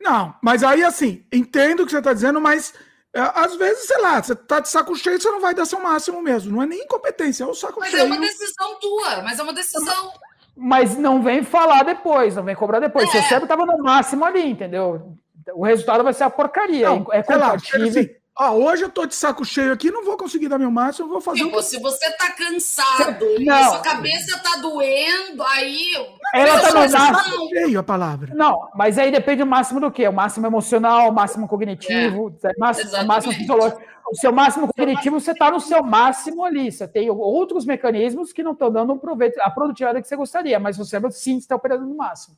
Não, 0.00 0.34
mas 0.42 0.62
aí 0.62 0.82
assim, 0.82 1.24
entendo 1.32 1.80
o 1.82 1.86
que 1.86 1.92
você 1.92 1.98
está 1.98 2.12
dizendo, 2.12 2.40
mas 2.40 2.72
é, 3.16 3.32
às 3.34 3.56
vezes, 3.56 3.86
sei 3.86 3.98
lá, 4.02 4.22
você 4.22 4.34
tá 4.36 4.60
de 4.60 4.68
saco 4.68 4.94
cheio, 4.94 5.18
você 5.18 5.30
não 5.30 5.40
vai 5.40 5.54
dar 5.54 5.64
seu 5.64 5.80
máximo 5.80 6.20
mesmo. 6.20 6.52
Não 6.52 6.62
é 6.62 6.66
nem 6.66 6.82
incompetência, 6.82 7.44
é 7.44 7.46
o 7.46 7.54
saco 7.54 7.80
Mas 7.80 7.94
é 7.94 7.98
cheio. 7.98 8.06
uma 8.12 8.20
decisão 8.20 8.78
tua, 8.78 9.22
mas 9.22 9.38
é 9.38 9.42
uma 9.42 9.54
decisão. 9.54 10.12
Mas 10.54 10.98
não 10.98 11.22
vem 11.22 11.42
falar 11.42 11.82
depois, 11.82 12.36
não 12.36 12.42
vem 12.42 12.54
cobrar 12.54 12.78
depois. 12.78 13.08
É. 13.08 13.12
Seu 13.12 13.22
cérebro 13.22 13.44
estava 13.44 13.64
no 13.64 13.82
máximo 13.82 14.22
ali, 14.22 14.50
entendeu? 14.50 15.16
O 15.54 15.64
resultado 15.64 16.04
vai 16.04 16.12
ser 16.12 16.24
a 16.24 16.30
porcaria. 16.30 16.90
Não, 16.90 17.06
é 17.10 17.22
sei 17.22 17.36
lá, 17.36 17.50
compatível. 17.52 17.88
assim, 17.88 18.10
ó, 18.38 18.52
hoje 18.52 18.82
eu 18.84 18.90
tô 18.90 19.06
de 19.06 19.14
saco 19.14 19.44
cheio 19.44 19.72
aqui, 19.72 19.90
não 19.90 20.04
vou 20.04 20.16
conseguir 20.16 20.48
dar 20.48 20.58
meu 20.58 20.70
máximo, 20.70 21.06
eu 21.06 21.12
vou 21.12 21.20
fazer 21.20 21.42
um 21.42 21.46
Tipo, 21.46 21.62
se 21.62 21.80
você 21.80 22.10
tá 22.12 22.32
cansado 22.32 23.24
e 23.38 23.44
Não. 23.44 23.70
sua 23.70 23.80
cabeça 23.80 24.38
tá 24.42 24.56
doendo, 24.56 25.42
aí. 25.42 25.92
Ela 26.34 26.60
tá 26.60 26.72
no 26.72 26.92
máximo. 26.92 27.48
cheio 27.48 27.80
a 27.80 27.82
palavra. 27.82 28.34
Não, 28.34 28.68
mas 28.74 28.98
aí 28.98 29.10
depende 29.10 29.42
do 29.42 29.46
máximo 29.46 29.80
do 29.80 29.90
quê? 29.90 30.06
O 30.06 30.12
máximo 30.12 30.46
emocional, 30.46 31.08
o 31.08 31.12
máximo 31.12 31.48
cognitivo, 31.48 32.28
o 32.28 32.60
máximo, 32.60 32.96
o 32.96 33.06
máximo 33.06 33.32
fisiológico. 33.32 33.80
O 34.08 34.14
seu 34.14 34.30
máximo 34.30 34.68
cognitivo, 34.68 35.18
você 35.18 35.32
está 35.32 35.50
no 35.50 35.58
seu 35.58 35.82
máximo 35.82 36.44
ali. 36.44 36.70
Você 36.70 36.86
tem 36.86 37.10
outros 37.10 37.66
mecanismos 37.66 38.32
que 38.32 38.42
não 38.42 38.52
estão 38.52 38.70
dando 38.70 38.92
um 38.92 38.98
proveito, 38.98 39.36
a 39.40 39.50
produtividade 39.50 40.00
que 40.00 40.06
você 40.06 40.14
gostaria, 40.14 40.60
mas 40.60 40.76
você 40.76 41.00
sim 41.10 41.38
está 41.38 41.56
operando 41.56 41.84
no 41.86 41.96
máximo. 41.96 42.36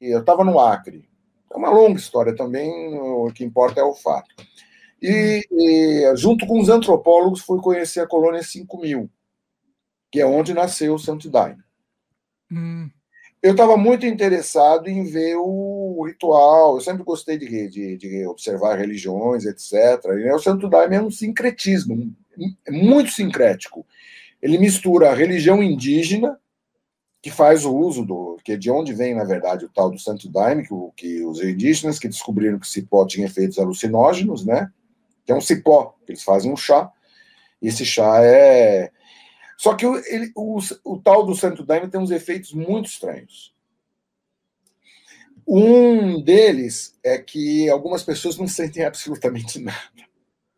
E 0.00 0.14
eu 0.14 0.20
estava 0.20 0.44
no 0.44 0.60
Acre. 0.60 1.11
É 1.52 1.56
uma 1.56 1.70
longa 1.70 1.98
história 1.98 2.34
também, 2.34 2.94
o 2.98 3.30
que 3.32 3.44
importa 3.44 3.80
é 3.80 3.84
o 3.84 3.94
fato. 3.94 4.34
E, 5.00 5.44
e, 5.50 6.16
junto 6.16 6.46
com 6.46 6.60
os 6.60 6.68
antropólogos, 6.68 7.40
fui 7.40 7.60
conhecer 7.60 8.00
a 8.00 8.06
colônia 8.06 8.42
5000, 8.42 9.10
que 10.10 10.20
é 10.20 10.26
onde 10.26 10.54
nasceu 10.54 10.94
o 10.94 10.98
Santo 10.98 11.28
Daime. 11.28 11.62
Hum, 12.50 12.88
Eu 13.42 13.52
estava 13.52 13.76
muito 13.76 14.06
interessado 14.06 14.88
em 14.88 15.04
ver 15.04 15.36
o 15.36 16.04
ritual, 16.06 16.76
eu 16.76 16.80
sempre 16.80 17.02
gostei 17.02 17.36
de, 17.36 17.68
de, 17.68 17.96
de 17.96 18.26
observar 18.26 18.78
religiões, 18.78 19.44
etc. 19.44 19.72
E 20.18 20.30
o 20.32 20.38
Santo 20.38 20.68
Daime 20.68 20.96
é 20.96 21.02
um 21.02 21.10
sincretismo, 21.10 22.14
é 22.66 22.70
muito 22.70 23.10
sincrético. 23.10 23.84
Ele 24.40 24.58
mistura 24.58 25.10
a 25.10 25.14
religião 25.14 25.62
indígena, 25.62 26.38
que 27.22 27.30
faz 27.30 27.64
o 27.64 27.72
uso 27.74 28.04
do. 28.04 28.36
que 28.44 28.52
é 28.52 28.56
de 28.56 28.68
onde 28.70 28.92
vem, 28.92 29.14
na 29.14 29.22
verdade, 29.24 29.64
o 29.64 29.68
tal 29.68 29.88
do 29.90 29.98
Santo 29.98 30.28
Daime, 30.28 30.66
que, 30.66 30.74
que 30.96 31.24
os 31.24 31.40
indígenas 31.40 31.98
que 31.98 32.08
descobriram 32.08 32.58
que 32.58 32.66
o 32.66 32.68
cipó 32.68 33.06
tinha 33.06 33.26
efeitos 33.26 33.58
alucinógenos, 33.60 34.44
né? 34.44 34.70
Que 35.24 35.30
é 35.30 35.34
um 35.34 35.40
cipó, 35.40 35.94
que 36.04 36.10
eles 36.12 36.24
fazem 36.24 36.52
um 36.52 36.56
chá. 36.56 36.90
E 37.62 37.68
esse 37.68 37.84
chá 37.86 38.20
é. 38.24 38.90
Só 39.56 39.74
que 39.74 39.86
o, 39.86 39.96
ele- 40.06 40.32
o, 40.34 40.58
o 40.84 40.98
tal 40.98 41.24
do 41.24 41.36
Santo 41.36 41.64
Daime 41.64 41.88
tem 41.88 42.00
uns 42.00 42.10
efeitos 42.10 42.52
muito 42.52 42.86
estranhos. 42.86 43.54
Um 45.46 46.22
deles 46.22 46.98
é 47.04 47.18
que 47.18 47.68
algumas 47.68 48.02
pessoas 48.02 48.36
não 48.36 48.46
sentem 48.48 48.84
absolutamente 48.84 49.58
nada. 49.62 49.78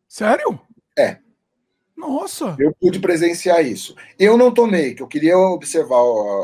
sério? 0.09 0.59
É. 0.99 1.19
Nossa. 2.09 2.57
Eu 2.59 2.75
pude 2.81 2.99
presenciar 3.01 3.65
isso. 3.65 3.95
Eu 4.19 4.37
não 4.37 4.53
tomei, 4.53 4.95
que 4.95 5.03
eu 5.03 5.07
queria 5.09 5.39
observar, 5.39 6.01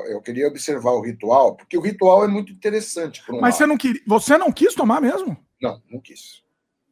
eu 0.09 0.21
queria 0.23 0.49
observar 0.49 0.93
o 0.93 1.03
ritual, 1.03 1.55
porque 1.57 1.77
o 1.77 1.81
ritual 1.81 2.25
é 2.25 2.29
muito 2.29 2.53
interessante. 2.53 3.23
Um 3.31 3.41
Mas 3.41 3.57
você 3.57 3.67
não, 3.67 3.77
queria, 3.77 4.01
você 4.07 4.39
não 4.39 4.51
quis 4.51 4.75
tomar 4.75 5.01
mesmo? 5.01 5.37
não, 5.61 5.81
não 5.91 6.01
quis. 6.01 6.43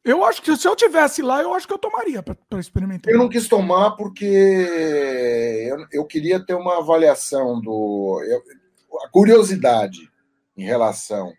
Eu 0.04 0.24
acho 0.24 0.40
que 0.40 0.56
se 0.56 0.66
eu 0.66 0.76
tivesse 0.76 1.20
lá, 1.22 1.42
eu 1.42 1.52
acho 1.52 1.66
que 1.66 1.72
eu 1.72 1.78
tomaria 1.78 2.22
para 2.22 2.60
experimentar. 2.60 3.12
Eu 3.12 3.18
não 3.18 3.28
quis 3.28 3.46
tomar 3.48 3.90
porque 3.92 4.24
eu, 4.24 5.86
eu 5.92 6.04
queria 6.04 6.44
ter 6.44 6.54
uma 6.54 6.78
avaliação 6.78 7.60
do. 7.60 8.22
eu- 8.24 8.42
a 9.04 9.08
curiosidade 9.10 10.08
em 10.56 10.64
relação 10.64 11.32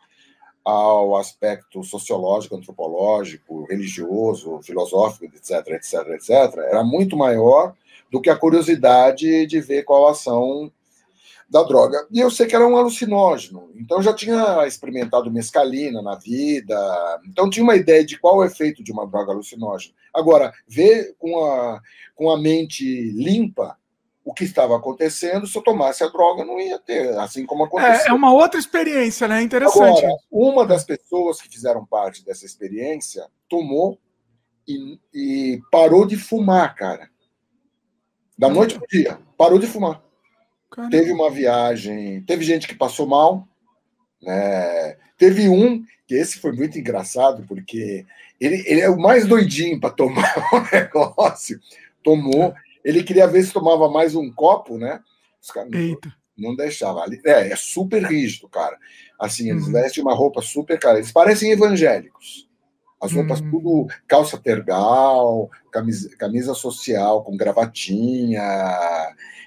ao 0.70 1.17
aspecto 1.17 1.84
sociológico, 1.84 2.55
antropológico, 2.55 3.65
religioso, 3.65 4.61
filosófico, 4.61 5.36
etc, 5.36 5.67
etc, 5.70 5.93
etc, 6.09 6.30
era 6.57 6.84
muito 6.84 7.17
maior 7.17 7.74
do 8.11 8.22
que 8.22 8.30
a 8.30 8.36
curiosidade 8.36 9.45
de 9.45 9.61
ver 9.61 9.84
qual 9.84 10.07
a 10.07 10.11
ação 10.11 10.72
da 11.49 11.63
droga. 11.63 12.05
E 12.11 12.20
eu 12.20 12.30
sei 12.30 12.45
que 12.45 12.55
era 12.55 12.67
um 12.67 12.78
alucinógeno, 12.78 13.72
então 13.76 14.01
já 14.01 14.13
tinha 14.13 14.65
experimentado 14.67 15.32
mescalina 15.32 16.01
na 16.01 16.15
vida, 16.15 16.78
então 17.28 17.49
tinha 17.49 17.63
uma 17.63 17.76
ideia 17.76 18.05
de 18.05 18.20
qual 18.20 18.43
é 18.43 18.45
o 18.45 18.47
efeito 18.47 18.84
de 18.84 18.91
uma 18.91 19.07
droga 19.07 19.32
alucinógena. 19.32 19.95
Agora, 20.13 20.53
ver 20.67 21.15
com 21.17 21.43
a, 21.43 21.82
com 22.15 22.30
a 22.30 22.39
mente 22.39 23.11
limpa 23.11 23.78
o 24.30 24.34
que 24.34 24.43
estava 24.43 24.77
acontecendo, 24.77 25.47
se 25.47 25.57
eu 25.57 25.63
tomasse 25.63 26.03
a 26.03 26.07
droga, 26.07 26.45
não 26.45 26.59
ia 26.59 26.77
ter, 26.77 27.17
assim 27.17 27.47
como 27.47 27.63
aconteceu. 27.63 28.05
É, 28.05 28.09
é 28.09 28.13
uma 28.13 28.32
outra 28.32 28.59
experiência, 28.59 29.27
né? 29.27 29.41
Interessante. 29.41 30.05
Agora, 30.05 30.19
uma 30.32 30.67
das 30.67 30.84
pessoas 30.84 31.41
que 31.41 31.49
fizeram 31.49 31.84
parte 31.84 32.23
dessa 32.23 32.45
experiência 32.45 33.25
tomou 33.49 33.97
e, 34.67 34.99
e 35.11 35.61
parou 35.71 36.05
de 36.05 36.15
fumar, 36.15 36.75
cara. 36.75 37.09
Da 38.38 38.47
noite 38.47 38.77
pro 38.77 38.88
dia, 38.88 39.19
parou 39.36 39.57
de 39.57 39.65
fumar. 39.65 39.99
Cara, 40.69 40.91
Teve 40.91 41.11
uma 41.11 41.32
viagem, 41.32 42.21
teve 42.21 42.45
gente 42.45 42.67
que 42.67 42.75
passou 42.75 43.07
mal, 43.07 43.47
né? 44.21 44.95
Teve 45.17 45.49
um, 45.49 45.84
que 46.07 46.13
esse 46.13 46.38
foi 46.38 46.51
muito 46.51 46.77
engraçado, 46.77 47.43
porque 47.47 48.05
ele, 48.39 48.63
ele 48.67 48.82
é 48.82 48.89
o 48.89 48.99
mais 48.99 49.25
doidinho 49.25 49.80
para 49.80 49.89
tomar 49.89 50.36
o 50.53 50.61
negócio. 50.71 51.59
Tomou, 52.03 52.53
ele 52.84 53.03
queria 53.03 53.27
ver 53.27 53.43
se 53.43 53.53
tomava 53.53 53.89
mais 53.89 54.15
um 54.15 54.32
copo, 54.32 54.77
né? 54.77 54.99
Os 55.41 55.51
caras, 55.51 55.71
Eita. 55.73 56.13
Não 56.38 56.55
deixava. 56.55 57.03
É, 57.25 57.51
é 57.51 57.55
super 57.55 58.01
rígido, 58.03 58.47
cara. 58.47 58.77
Assim, 59.19 59.49
eles 59.49 59.65
Uhum. 59.65 59.73
vestem 59.73 60.01
uma 60.03 60.15
roupa 60.15 60.41
super, 60.41 60.80
cara. 60.80 60.97
Eles 60.97 61.11
parecem 61.11 61.51
evangélicos. 61.51 62.47
As 63.01 63.11
roupas 63.13 63.39
Uhum. 63.41 63.51
tudo 63.51 63.88
calça 64.07 64.38
tergal, 64.38 65.49
camisa, 65.71 66.09
camisa 66.17 66.53
social 66.53 67.23
com 67.23 67.36
gravatinha, 67.38 68.41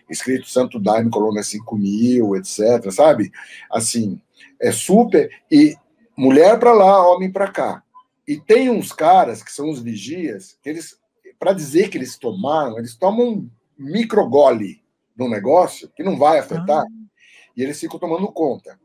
escrito 0.08 0.48
Santo 0.48 0.78
Daime, 0.78 1.10
Colônia 1.10 1.42
5000, 1.42 2.36
etc, 2.36 2.90
sabe? 2.90 3.30
Assim, 3.70 4.20
é 4.60 4.70
super 4.72 5.30
e 5.50 5.74
mulher 6.16 6.58
para 6.58 6.72
lá, 6.72 7.06
homem 7.10 7.30
para 7.30 7.50
cá. 7.50 7.82
E 8.26 8.38
tem 8.38 8.70
uns 8.70 8.92
caras 8.92 9.42
que 9.42 9.52
são 9.52 9.70
os 9.70 9.80
vigias, 9.80 10.58
que 10.62 10.70
eles 10.70 10.98
para 11.42 11.52
dizer 11.52 11.88
que 11.88 11.98
eles 11.98 12.16
tomaram, 12.16 12.78
eles 12.78 12.94
tomam 12.94 13.30
um 13.30 13.50
microgole 13.76 14.80
no 15.16 15.28
negócio 15.28 15.88
que 15.88 16.04
não 16.04 16.16
vai 16.16 16.38
afetar, 16.38 16.84
e 17.56 17.64
eles 17.64 17.80
ficam 17.80 17.98
tomando 17.98 18.30
conta. 18.30 18.78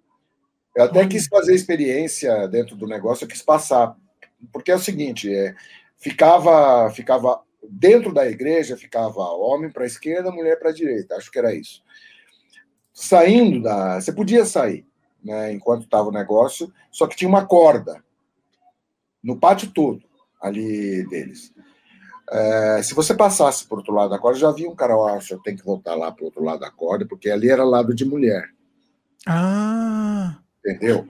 Eu 0.76 0.86
até 0.86 1.02
Olha. 1.02 1.08
quis 1.08 1.28
fazer 1.28 1.54
experiência 1.54 2.48
dentro 2.48 2.76
do 2.76 2.88
negócio, 2.88 3.26
eu 3.26 3.28
quis 3.28 3.44
passar, 3.44 3.96
porque 4.52 4.72
é 4.72 4.76
o 4.76 4.80
seguinte, 4.80 5.32
é, 5.32 5.54
ficava, 5.98 6.90
ficava 6.90 7.44
dentro 7.70 8.12
da 8.12 8.28
igreja, 8.28 8.76
ficava 8.76 9.20
homem 9.20 9.70
para 9.70 9.84
a 9.84 9.88
esquerda, 9.88 10.32
mulher 10.32 10.58
para 10.58 10.72
a 10.72 10.74
direita, 10.74 11.14
acho 11.16 11.30
que 11.30 11.38
era 11.38 11.54
isso. 11.54 11.84
Saindo 12.92 13.62
da, 13.62 14.02
você 14.02 14.12
podia 14.12 14.46
sair, 14.46 14.84
né, 15.24 15.54
enquanto 15.54 15.84
estava 15.84 16.10
o 16.10 16.12
negócio, 16.12 16.74
só 16.90 17.06
que 17.06 17.16
tinha 17.16 17.30
uma 17.30 17.46
corda 17.46 18.04
no 19.22 19.40
pátio 19.40 19.72
todo 19.72 20.02
ali 20.42 21.08
deles. 21.08 21.54
É, 22.30 22.82
se 22.84 22.94
você 22.94 23.14
passasse 23.14 23.66
por 23.66 23.78
outro 23.78 23.94
lado 23.94 24.10
da 24.10 24.20
corda, 24.20 24.38
já 24.40 24.50
havia 24.50 24.70
um 24.70 24.76
cara, 24.76 24.94
acho, 25.16 25.34
eu 25.34 25.40
tenho 25.40 25.58
que 25.58 25.64
voltar 25.66 25.96
lá 25.96 26.12
para 26.12 26.24
o 26.24 26.26
outro 26.26 26.44
lado 26.44 26.60
da 26.60 26.70
corda, 26.70 27.06
porque 27.08 27.30
ali 27.30 27.50
era 27.50 27.64
lado 27.64 27.94
de 27.96 28.04
mulher, 28.06 28.50
Ah, 29.26 30.38
entendeu? 30.66 31.08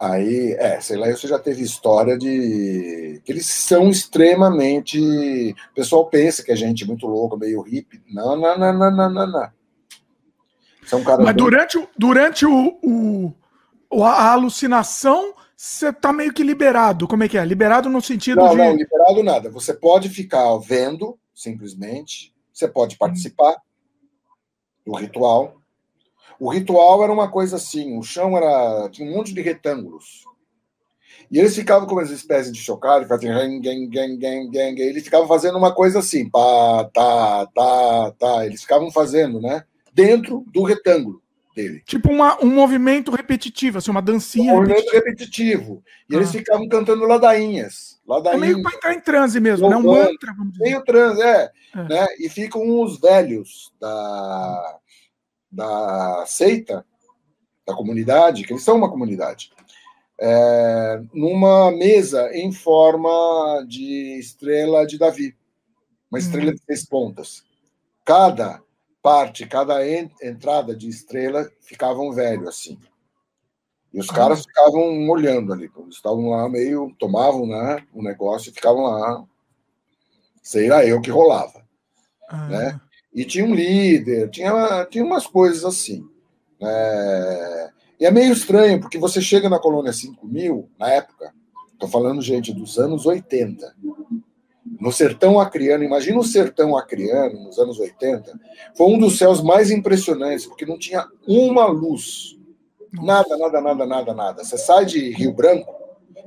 Aí, 0.00 0.52
é, 0.58 0.80
sei 0.80 0.96
lá, 0.96 1.08
você 1.10 1.26
já 1.26 1.38
teve 1.40 1.62
história 1.62 2.16
de 2.16 3.20
que 3.24 3.32
eles 3.32 3.46
são 3.46 3.88
extremamente. 3.90 4.96
O 5.72 5.74
pessoal 5.74 6.06
pensa 6.06 6.42
que 6.44 6.52
é 6.52 6.56
gente 6.56 6.86
muito 6.86 7.04
louca, 7.06 7.36
meio 7.36 7.60
hippie. 7.62 8.00
Não, 8.12 8.36
não, 8.36 8.56
não, 8.56 8.72
não, 8.72 8.90
não, 8.92 9.10
não, 9.10 9.26
não. 9.26 9.48
São 10.86 11.02
caras. 11.02 11.24
mas 11.24 11.34
durante, 11.34 11.88
durante 11.98 12.46
o- 12.46 12.78
o- 13.90 14.04
a 14.04 14.30
alucinação, 14.32 15.34
você 15.60 15.92
tá 15.92 16.12
meio 16.12 16.32
que 16.32 16.44
liberado. 16.44 17.08
Como 17.08 17.24
é 17.24 17.28
que 17.28 17.36
é? 17.36 17.44
Liberado 17.44 17.88
no 17.88 18.00
sentido 18.00 18.36
Não, 18.36 18.50
de. 18.50 18.56
não, 18.56 18.76
liberado 18.76 19.24
nada. 19.24 19.50
Você 19.50 19.74
pode 19.74 20.08
ficar 20.08 20.56
vendo, 20.58 21.18
simplesmente. 21.34 22.32
Você 22.52 22.68
pode 22.68 22.96
participar 22.96 23.56
do 24.86 24.94
ritual. 24.94 25.60
O 26.38 26.48
ritual 26.48 27.02
era 27.02 27.12
uma 27.12 27.28
coisa 27.28 27.56
assim: 27.56 27.98
o 27.98 28.04
chão 28.04 28.36
era 28.36 28.88
tinha 28.90 29.10
um 29.10 29.16
monte 29.16 29.34
de 29.34 29.40
retângulos. 29.42 30.22
E 31.28 31.40
eles 31.40 31.56
ficavam 31.56 31.88
com 31.88 31.94
umas 31.96 32.10
espécies 32.10 32.52
de 32.52 32.60
chocalho, 32.60 33.08
faziam 33.08 33.34
gang, 33.34 33.58
gang, 33.58 33.88
gang, 33.88 34.16
gang, 34.16 34.50
gang. 34.50 34.80
Eles 34.80 35.02
ficavam 35.02 35.26
fazendo 35.26 35.58
uma 35.58 35.74
coisa 35.74 35.98
assim, 35.98 36.30
pá, 36.30 36.88
tá, 36.94 37.46
tá, 37.52 38.12
tá. 38.12 38.46
Eles 38.46 38.62
ficavam 38.62 38.92
fazendo, 38.92 39.40
né? 39.40 39.64
Dentro 39.92 40.44
do 40.52 40.62
retângulo 40.62 41.20
dele. 41.58 41.82
Tipo 41.84 42.10
uma- 42.12 42.42
um 42.42 42.46
movimento 42.54 43.10
repetitivo, 43.10 43.78
assim, 43.78 43.90
uma 43.90 44.00
dancinha. 44.00 44.52
Um 44.52 44.56
movimento 44.60 44.90
repetitivo. 44.92 45.82
E 46.08 46.14
eles 46.14 46.28
Ah. 46.28 46.32
ficavam 46.32 46.68
cantando 46.68 47.04
ladainhas. 47.04 47.98
É 48.06 48.10
Ladainhas. 48.12 48.40
meio 48.40 48.62
para 48.62 48.76
entrar 48.76 48.94
em 48.94 49.00
transe 49.00 49.40
mesmo, 49.40 49.68
né? 49.68 49.76
Um 49.76 49.82
mantra, 49.82 50.32
vamos 50.36 50.52
dizer. 50.52 50.64
Meio 50.64 50.84
trans, 50.84 51.18
é, 51.18 51.50
É. 51.74 51.82
Né? 51.88 52.06
E 52.20 52.28
ficam 52.28 52.80
os 52.80 52.98
velhos 53.00 53.72
da, 53.80 54.78
da 55.50 56.24
seita, 56.26 56.84
da 57.66 57.74
comunidade, 57.74 58.44
que 58.44 58.52
eles 58.52 58.62
são 58.62 58.76
uma 58.76 58.90
comunidade, 58.90 59.50
é, 60.20 61.02
numa 61.12 61.70
mesa 61.70 62.30
em 62.34 62.50
forma 62.52 63.64
de 63.68 64.18
estrela 64.18 64.86
de 64.86 64.96
Davi, 64.98 65.36
uma 66.10 66.18
estrela 66.18 66.52
de 66.52 66.60
seis 66.64 66.86
pontas. 66.86 67.42
Cada 68.04 68.62
parte, 69.08 69.46
cada 69.46 69.86
en- 69.88 70.10
entrada 70.22 70.76
de 70.76 70.88
estrela 70.88 71.50
ficava 71.60 72.00
um 72.00 72.12
velho 72.12 72.48
assim. 72.48 72.78
E 73.92 73.98
os 73.98 74.08
caras 74.10 74.42
ficavam 74.44 75.08
olhando 75.08 75.52
ali, 75.52 75.70
eles 75.78 75.94
estavam 75.94 76.28
lá 76.30 76.48
meio, 76.48 76.94
tomavam 76.98 77.46
né, 77.46 77.82
o 77.94 78.02
negócio 78.02 78.50
e 78.50 78.52
ficavam 78.52 78.82
lá 78.82 79.24
sei 80.42 80.68
lá 80.68 80.84
eu 80.84 81.00
que 81.00 81.10
rolava. 81.10 81.62
Ah, 82.28 82.48
né? 82.48 82.80
E 83.14 83.24
tinha 83.24 83.44
um 83.44 83.54
líder, 83.54 84.30
tinha, 84.30 84.86
tinha 84.90 85.04
umas 85.04 85.26
coisas 85.26 85.64
assim. 85.64 86.06
né? 86.60 87.70
E 88.00 88.04
é 88.06 88.10
meio 88.10 88.32
estranho, 88.32 88.80
porque 88.80 88.98
você 88.98 89.20
chega 89.20 89.48
na 89.48 89.58
colônia 89.58 89.92
5000, 89.92 90.68
na 90.78 90.90
época, 90.90 91.32
estou 91.72 91.88
falando, 91.88 92.22
gente, 92.22 92.52
dos 92.52 92.78
anos 92.78 93.06
80, 93.06 93.74
no 94.80 94.92
sertão 94.92 95.38
acriano, 95.40 95.84
imagina 95.84 96.18
o 96.18 96.24
sertão 96.24 96.76
acriano, 96.76 97.44
nos 97.44 97.58
anos 97.58 97.78
80, 97.78 98.32
foi 98.76 98.86
um 98.86 98.98
dos 98.98 99.18
céus 99.18 99.42
mais 99.42 99.70
impressionantes, 99.70 100.46
porque 100.46 100.66
não 100.66 100.78
tinha 100.78 101.06
uma 101.26 101.66
luz. 101.66 102.36
Nada, 102.92 103.36
nada, 103.36 103.60
nada, 103.60 103.86
nada, 103.86 104.14
nada. 104.14 104.44
Você 104.44 104.56
sai 104.56 104.84
de 104.86 105.10
Rio 105.10 105.32
Branco, 105.32 105.72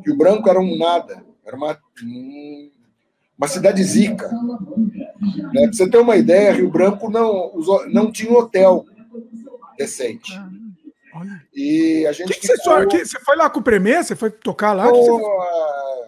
Rio 0.06 0.16
Branco 0.18 0.50
era 0.50 0.60
um 0.60 0.78
nada, 0.78 1.24
era 1.46 1.56
uma, 1.56 1.78
um- 2.04 2.70
uma 3.38 3.48
cidade 3.48 3.84
zica. 3.84 4.30
Né? 5.54 5.64
Pra 5.64 5.74
você 5.74 5.90
ter 5.90 5.98
uma 5.98 6.16
ideia, 6.18 6.52
Rio 6.54 6.70
Branco 6.70 7.10
não, 7.10 7.52
não 7.92 8.12
tinha 8.12 8.32
hotel 8.38 8.86
decente. 9.78 10.32
olha. 11.16 11.42
E 11.54 12.06
a 12.06 12.12
gente. 12.12 12.32
que, 12.34 12.40
que 12.42 12.48
você, 12.48 12.58
ficou- 12.58 12.74
só, 12.74 12.86
que, 12.86 13.06
você 13.06 13.20
foi 13.22 13.36
lá 13.36 13.50
com 13.50 13.60
o 13.60 13.64
Premier? 13.64 14.04
Você 14.04 14.16
foi 14.16 14.30
tocar 14.30 14.74
lá? 14.74 14.88
O 14.88 14.92
que 14.94 15.00
você- 15.00 15.26
ah, 15.26 16.01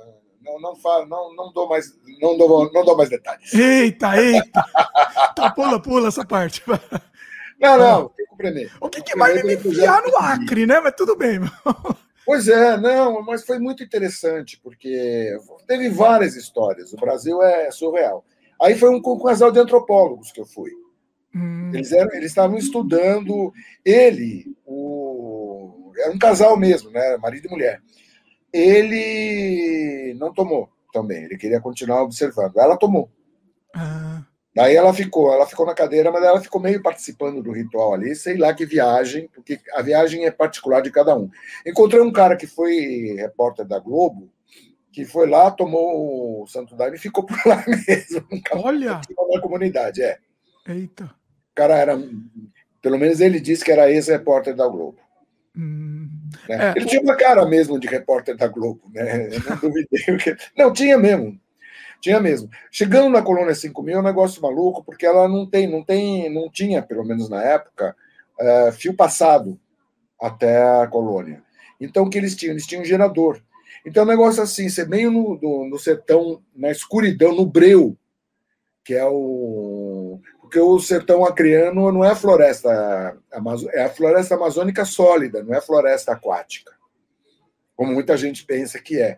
não, 0.54 0.72
não, 0.72 0.76
falo, 0.76 1.06
não, 1.06 1.36
não 1.36 1.52
dou 1.52 1.68
mais, 1.68 1.94
não 2.22 2.38
dou, 2.38 2.72
não 2.72 2.86
dou 2.86 2.98
mais 2.98 3.10
detalhes. 3.10 3.54
Eita, 3.54 4.18
eita! 4.22 4.64
tá, 5.36 5.52
pula, 5.52 5.82
pula 5.82 6.08
essa 6.08 6.26
parte. 6.26 6.64
Não, 7.60 7.78
não, 7.78 8.10
tem 8.10 8.26
que 8.26 8.36
prender. 8.36 8.72
O 8.82 8.90
que, 8.90 9.02
que 9.02 9.18
vai 9.18 9.42
me 9.42 9.54
enfiar 9.54 10.02
no 10.02 10.18
Acre, 10.18 10.66
né? 10.66 10.82
Mas 10.82 10.96
tudo 10.98 11.16
bem. 11.16 11.40
Pois 12.26 12.50
é, 12.50 12.78
não, 12.78 13.22
mas 13.22 13.46
foi 13.46 13.58
muito 13.58 13.82
interessante, 13.82 14.60
porque 14.62 15.38
teve 15.66 15.88
várias 15.88 16.36
histórias. 16.36 16.92
O 16.92 16.98
Brasil 16.98 17.42
é 17.42 17.72
surreal. 17.72 18.26
Aí 18.62 18.76
foi 18.78 18.90
um, 18.90 19.02
um 19.06 19.20
casal 19.20 19.50
de 19.50 19.60
antropólogos 19.60 20.32
que 20.32 20.42
eu 20.42 20.46
fui. 20.46 20.72
Hum, 21.36 21.72
Eles 21.74 21.92
eram, 21.92 22.12
eles 22.14 22.32
estavam 22.32 22.58
estudando. 22.58 23.54
Ele, 23.84 24.56
o, 24.66 25.92
era 25.98 26.12
um 26.12 26.20
casal 26.20 26.58
mesmo, 26.58 26.92
né? 26.92 27.18
Marido 27.18 27.48
e 27.48 27.52
mulher. 27.52 27.82
Ele 28.54 30.16
não 30.20 30.34
tomou 30.34 30.70
também. 30.94 31.24
Ele 31.24 31.38
queria 31.38 31.60
continuar 31.60 32.04
observando. 32.04 32.58
Ela 32.58 32.78
tomou. 32.78 33.10
ah, 33.76 34.24
Daí 34.56 34.76
ela 34.76 34.94
ficou, 34.94 35.34
ela 35.34 35.48
ficou 35.48 35.66
na 35.66 35.74
cadeira, 35.74 36.12
mas 36.12 36.24
ela 36.24 36.40
ficou 36.40 36.62
meio 36.62 36.82
participando 36.82 37.42
do 37.42 37.52
ritual 37.52 37.96
ali, 37.96 38.16
sei 38.16 38.38
lá 38.38 38.54
que 38.54 38.68
viagem, 38.68 39.28
porque 39.34 39.60
a 39.74 39.82
viagem 39.82 40.26
é 40.26 40.32
particular 40.32 40.82
de 40.82 40.92
cada 40.92 41.18
um. 41.18 41.28
Encontrei 41.66 42.02
um 42.02 42.12
cara 42.12 42.36
que 42.38 42.46
foi 42.46 43.16
repórter 43.18 43.66
da 43.66 43.80
Globo, 43.80 44.30
que 44.92 45.06
foi 45.06 45.28
lá, 45.28 45.50
tomou 45.50 46.44
o 46.44 46.48
Santo 46.48 46.76
Daime 46.76 46.98
e 46.98 47.00
ficou 47.00 47.26
por 47.26 47.36
lá 47.48 47.66
mesmo, 47.68 48.28
olha! 48.52 49.02
ficou 49.08 49.28
na 49.34 49.42
comunidade, 49.42 50.04
é. 50.04 50.20
Eita. 50.68 51.06
O 51.06 51.56
cara 51.56 51.76
era, 51.76 52.00
pelo 52.80 53.00
menos 53.00 53.20
ele 53.22 53.40
disse 53.40 53.66
que 53.66 53.72
era 53.72 53.92
ex-repórter 53.92 54.56
da 54.56 54.68
Globo. 54.68 55.00
Hum, 55.58 56.10
né? 56.50 56.72
É, 56.74 56.74
ele 56.76 56.86
tinha 56.86 57.02
uma 57.02 57.16
cara 57.16 57.46
mesmo 57.46 57.80
de 57.80 57.88
repórter 57.88 58.36
da 58.36 58.48
Globo, 58.48 58.82
né? 58.94 59.28
Eu 59.36 59.40
não 59.50 59.58
duvidei. 59.58 60.18
que- 60.18 60.36
Não, 60.58 60.72
tinha 60.74 60.98
mesmo. 60.98 61.40
Tinha 62.02 62.20
mesmo. 62.20 62.50
Chegando 62.70 63.10
na 63.10 63.22
colônia 63.22 63.56
5000 63.56 63.96
é 63.96 64.00
um 64.00 64.04
negócio 64.04 64.42
maluco, 64.42 64.84
porque 64.84 65.06
ela 65.06 65.28
não 65.28 65.46
tem, 65.50 65.68
não 65.70 65.84
tem, 65.84 66.30
não 66.34 66.50
tinha, 66.50 66.82
pelo 66.82 67.06
menos 67.06 67.30
na 67.30 67.42
época, 67.42 67.96
eh, 68.40 68.72
fio 68.74 68.94
passado 68.94 69.58
até 70.22 70.62
a 70.82 70.88
colônia. 70.88 71.42
Então, 71.80 72.04
o 72.04 72.10
que 72.10 72.18
eles 72.18 72.36
tinham? 72.36 72.52
Eles 72.54 72.66
tinham 72.68 72.82
um 72.82 72.86
gerador. 72.86 73.42
Então, 73.86 74.04
é 74.04 74.06
um 74.06 74.10
negócio 74.10 74.42
assim, 74.44 74.68
você 74.70 74.86
meio 74.86 75.12
no, 75.12 75.40
no, 75.42 75.70
no 75.70 75.80
sertão, 75.80 76.42
na 76.56 76.72
escuridão, 76.72 77.34
no 77.36 77.46
breu, 77.46 77.98
que 78.84 78.94
é 78.94 79.06
o. 79.06 79.93
Porque 80.54 80.60
o 80.60 80.80
sertão 80.80 81.26
acriano 81.26 81.92
não 81.92 82.06
é 82.06 82.14
floresta 82.14 82.70
é 83.72 83.84
a 83.86 83.90
floresta 83.90 84.36
amazônica 84.36 84.86
sólida, 84.86 85.42
não 85.42 85.56
é 85.56 85.60
floresta 85.60 86.12
aquática, 86.12 86.72
como 87.76 87.92
muita 87.92 88.16
gente 88.16 88.46
pensa 88.46 88.78
que 88.78 89.02
é. 89.02 89.18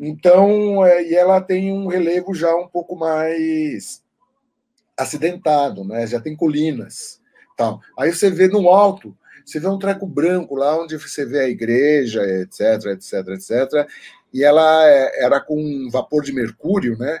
Então, 0.00 0.82
é, 0.82 1.04
e 1.04 1.14
ela 1.14 1.38
tem 1.42 1.70
um 1.70 1.86
relevo 1.86 2.34
já 2.34 2.56
um 2.56 2.66
pouco 2.66 2.96
mais 2.96 4.02
acidentado, 4.96 5.84
né? 5.84 6.06
Já 6.06 6.18
tem 6.18 6.34
colinas, 6.34 7.20
tal. 7.58 7.82
Aí 7.98 8.10
você 8.10 8.30
vê 8.30 8.48
no 8.48 8.70
alto, 8.70 9.14
você 9.44 9.60
vê 9.60 9.68
um 9.68 9.78
treco 9.78 10.06
branco 10.06 10.54
lá 10.54 10.80
onde 10.80 10.96
você 10.96 11.26
vê 11.26 11.40
a 11.40 11.48
igreja, 11.48 12.22
etc, 12.40 12.86
etc, 12.86 13.12
etc. 13.34 13.86
E 14.32 14.42
ela 14.42 14.88
é- 14.88 15.24
era 15.26 15.42
com 15.42 15.90
vapor 15.92 16.22
de 16.22 16.32
mercúrio, 16.32 16.96
né? 16.96 17.20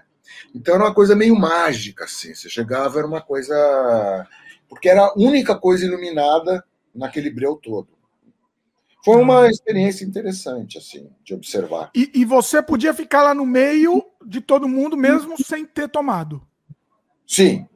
Então 0.54 0.74
era 0.74 0.84
uma 0.84 0.94
coisa 0.94 1.14
meio 1.14 1.36
mágica, 1.36 2.04
assim. 2.04 2.34
Você 2.34 2.48
chegava, 2.48 2.98
era 2.98 3.06
uma 3.06 3.20
coisa. 3.20 4.26
Porque 4.68 4.88
era 4.88 5.02
a 5.02 5.14
única 5.16 5.56
coisa 5.56 5.84
iluminada 5.84 6.64
naquele 6.94 7.30
breu 7.30 7.56
todo. 7.56 7.88
Foi 9.04 9.16
uma 9.16 9.48
experiência 9.48 10.02
interessante, 10.02 10.78
assim, 10.78 11.10
de 11.22 11.34
observar. 11.34 11.90
E, 11.94 12.10
e 12.14 12.24
você 12.24 12.62
podia 12.62 12.94
ficar 12.94 13.22
lá 13.22 13.34
no 13.34 13.44
meio 13.44 14.02
de 14.24 14.40
todo 14.40 14.66
mundo, 14.66 14.96
mesmo 14.96 15.36
sem 15.44 15.66
ter 15.66 15.90
tomado. 15.90 16.40
Sim. 17.26 17.68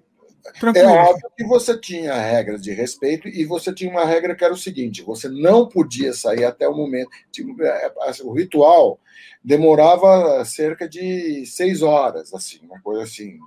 Tranquilo. 0.52 0.88
É 0.88 1.02
óbvio 1.02 1.30
que 1.36 1.44
você 1.44 1.78
tinha 1.78 2.14
regras 2.14 2.62
de 2.62 2.72
respeito 2.72 3.28
e 3.28 3.44
você 3.44 3.72
tinha 3.72 3.90
uma 3.90 4.04
regra 4.04 4.34
que 4.34 4.44
era 4.44 4.54
o 4.54 4.58
seguinte: 4.58 5.02
você 5.02 5.28
não 5.28 5.68
podia 5.68 6.12
sair 6.12 6.44
até 6.44 6.68
o 6.68 6.76
momento. 6.76 7.10
Tipo, 7.30 7.62
é, 7.62 7.92
O 8.22 8.32
ritual 8.32 8.98
demorava 9.42 10.44
cerca 10.44 10.88
de 10.88 11.44
seis 11.46 11.82
horas, 11.82 12.34
assim, 12.34 12.58
uma 12.62 12.80
coisa 12.80 13.02
assim, 13.02 13.38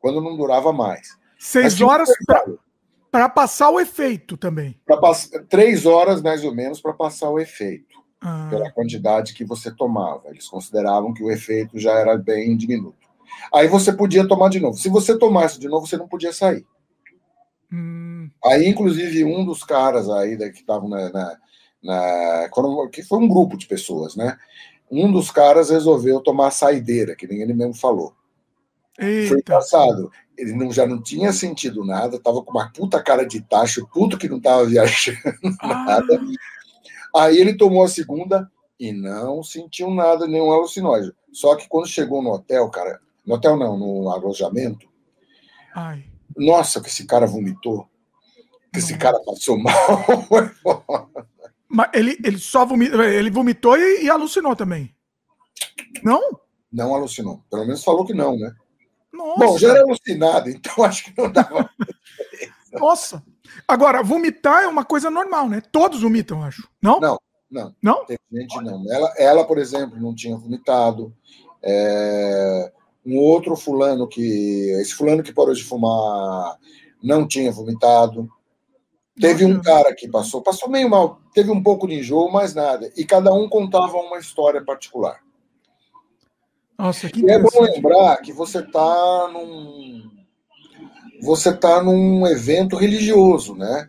quando 0.00 0.20
não 0.20 0.36
durava 0.36 0.72
mais. 0.72 1.16
Seis 1.38 1.80
horas 1.80 2.08
para 3.10 3.28
passar 3.28 3.70
o 3.70 3.78
efeito 3.78 4.36
também. 4.36 4.76
Três 5.48 5.86
horas, 5.86 6.20
mais 6.20 6.42
ou 6.42 6.52
menos, 6.52 6.80
para 6.80 6.92
passar 6.92 7.30
o 7.30 7.38
efeito, 7.38 8.02
Ah, 8.20 8.48
pela 8.50 8.70
quantidade 8.72 9.34
que 9.34 9.44
você 9.44 9.70
tomava. 9.70 10.30
Eles 10.30 10.48
consideravam 10.48 11.14
que 11.14 11.22
o 11.22 11.30
efeito 11.30 11.78
já 11.78 11.92
era 11.92 12.16
bem 12.16 12.56
diminuto. 12.56 13.03
Aí 13.54 13.68
você 13.68 13.92
podia 13.92 14.26
tomar 14.26 14.50
de 14.50 14.60
novo. 14.60 14.76
Se 14.78 14.88
você 14.88 15.18
tomasse 15.18 15.58
de 15.58 15.68
novo, 15.68 15.86
você 15.86 15.96
não 15.96 16.08
podia 16.08 16.32
sair. 16.32 16.66
hum, 17.70 18.30
Aí, 18.44 18.66
inclusive, 18.68 19.24
um 19.24 19.44
dos 19.44 19.64
caras 19.64 20.08
aí 20.10 20.36
que 20.36 20.60
estavam 20.60 20.88
na, 20.88 21.10
na- 21.10 21.38
na- 21.82 22.50
que 22.92 23.02
foi 23.02 23.18
um 23.18 23.28
grupo 23.28 23.56
de 23.56 23.66
pessoas, 23.66 24.14
né? 24.16 24.38
Um 24.90 25.10
dos 25.12 25.30
caras 25.30 25.70
resolveu 25.70 26.20
tomar 26.20 26.50
saideira, 26.50 27.16
que 27.16 27.26
nem 27.26 27.40
ele 27.42 27.54
mesmo 27.54 27.74
falou. 27.74 28.14
Foi 29.18 29.38
eita. 29.38 29.40
engraçado. 29.40 30.10
Ele 30.36 30.52
não, 30.54 30.72
já 30.72 30.86
não 30.86 31.00
tinha 31.02 31.32
sentido 31.32 31.84
nada, 31.84 32.20
tava 32.20 32.42
com 32.42 32.50
uma 32.50 32.70
puta 32.72 33.02
cara 33.02 33.24
de 33.24 33.40
tacho, 33.40 33.86
puto 33.92 34.18
que 34.18 34.28
não 34.28 34.40
tava 34.40 34.64
viajando 34.66 35.18
Ah, 35.58 35.74
nada. 35.86 36.20
Aí 37.16 37.38
ele 37.38 37.56
tomou 37.56 37.84
a 37.84 37.88
segunda 37.88 38.50
e 38.78 38.92
não 38.92 39.42
sentiu 39.42 39.90
nada, 39.90 40.26
nenhum 40.26 40.52
alucinógeno. 40.52 41.14
Só 41.32 41.56
que 41.56 41.68
quando 41.68 41.86
chegou 41.88 42.22
no 42.22 42.32
hotel, 42.32 42.68
cara, 42.70 43.00
no 43.26 43.34
hotel 43.34 43.56
não, 43.56 43.76
no 43.76 44.10
alojamento, 44.10 44.88
ai. 45.74 46.04
nossa, 46.36 46.80
que 46.80 46.88
esse 46.88 47.06
cara 47.06 47.26
vomitou, 47.26 47.88
que 48.72 48.78
esse 48.78 48.96
cara 48.98 49.18
passou 49.24 49.58
mal. 49.58 49.72
Mas 51.68 51.90
ele, 51.92 52.16
ele 52.22 52.38
só 52.38 52.64
vomitou, 52.64 53.02
ele 53.02 53.30
vomitou 53.30 53.76
e, 53.76 54.04
e 54.04 54.10
alucinou 54.10 54.54
também. 54.54 54.94
Não? 56.02 56.20
não 56.74 56.92
alucinou. 56.92 57.40
Pelo 57.48 57.64
menos 57.64 57.84
falou 57.84 58.04
que 58.04 58.12
não, 58.12 58.36
né? 58.36 58.52
Nossa. 59.12 59.38
Bom, 59.38 59.58
já 59.58 59.70
era 59.70 59.82
alucinado, 59.82 60.50
então 60.50 60.84
acho 60.84 61.04
que 61.04 61.16
não 61.16 61.30
dava. 61.30 61.70
Nossa. 62.72 63.22
Agora, 63.68 64.02
vomitar 64.02 64.64
é 64.64 64.66
uma 64.66 64.84
coisa 64.84 65.08
normal, 65.08 65.48
né? 65.48 65.62
Todos 65.70 66.02
vomitam, 66.02 66.42
acho. 66.42 66.68
Não? 66.82 66.98
Não, 66.98 67.20
não. 67.48 67.74
Não? 67.80 68.04
Tem 68.04 68.18
gente 68.32 68.60
não. 68.62 68.84
Ela, 68.92 69.14
ela, 69.16 69.44
por 69.44 69.58
exemplo, 69.58 69.96
não 70.00 70.12
tinha 70.12 70.36
vomitado. 70.36 71.14
É, 71.62 72.72
um 73.04 73.18
outro 73.18 73.56
fulano 73.56 74.08
que. 74.08 74.70
Esse 74.80 74.94
fulano 74.94 75.22
que 75.22 75.32
parou 75.32 75.54
de 75.54 75.64
fumar 75.64 76.56
não 77.02 77.26
tinha 77.26 77.52
vomitado. 77.52 78.28
Teve 79.20 79.44
um 79.44 79.60
cara 79.62 79.94
que 79.94 80.08
passou, 80.08 80.42
passou 80.42 80.68
meio 80.68 80.90
mal, 80.90 81.20
teve 81.32 81.48
um 81.50 81.62
pouco 81.62 81.86
de 81.86 81.94
enjoo, 81.94 82.32
mas 82.32 82.52
nada. 82.52 82.90
E 82.96 83.04
cada 83.04 83.32
um 83.32 83.48
contava 83.48 83.96
uma 83.96 84.18
história 84.18 84.64
particular. 84.64 85.20
Nossa, 86.76 87.08
que 87.08 87.24
E 87.24 87.30
é 87.30 87.38
bom 87.38 87.48
lembrar 87.60 88.16
que 88.16 88.32
você 88.32 88.58
está 88.58 89.28
num 89.32 90.10
você 91.22 91.50
está 91.50 91.82
num 91.82 92.26
evento 92.26 92.76
religioso, 92.76 93.54
né? 93.54 93.88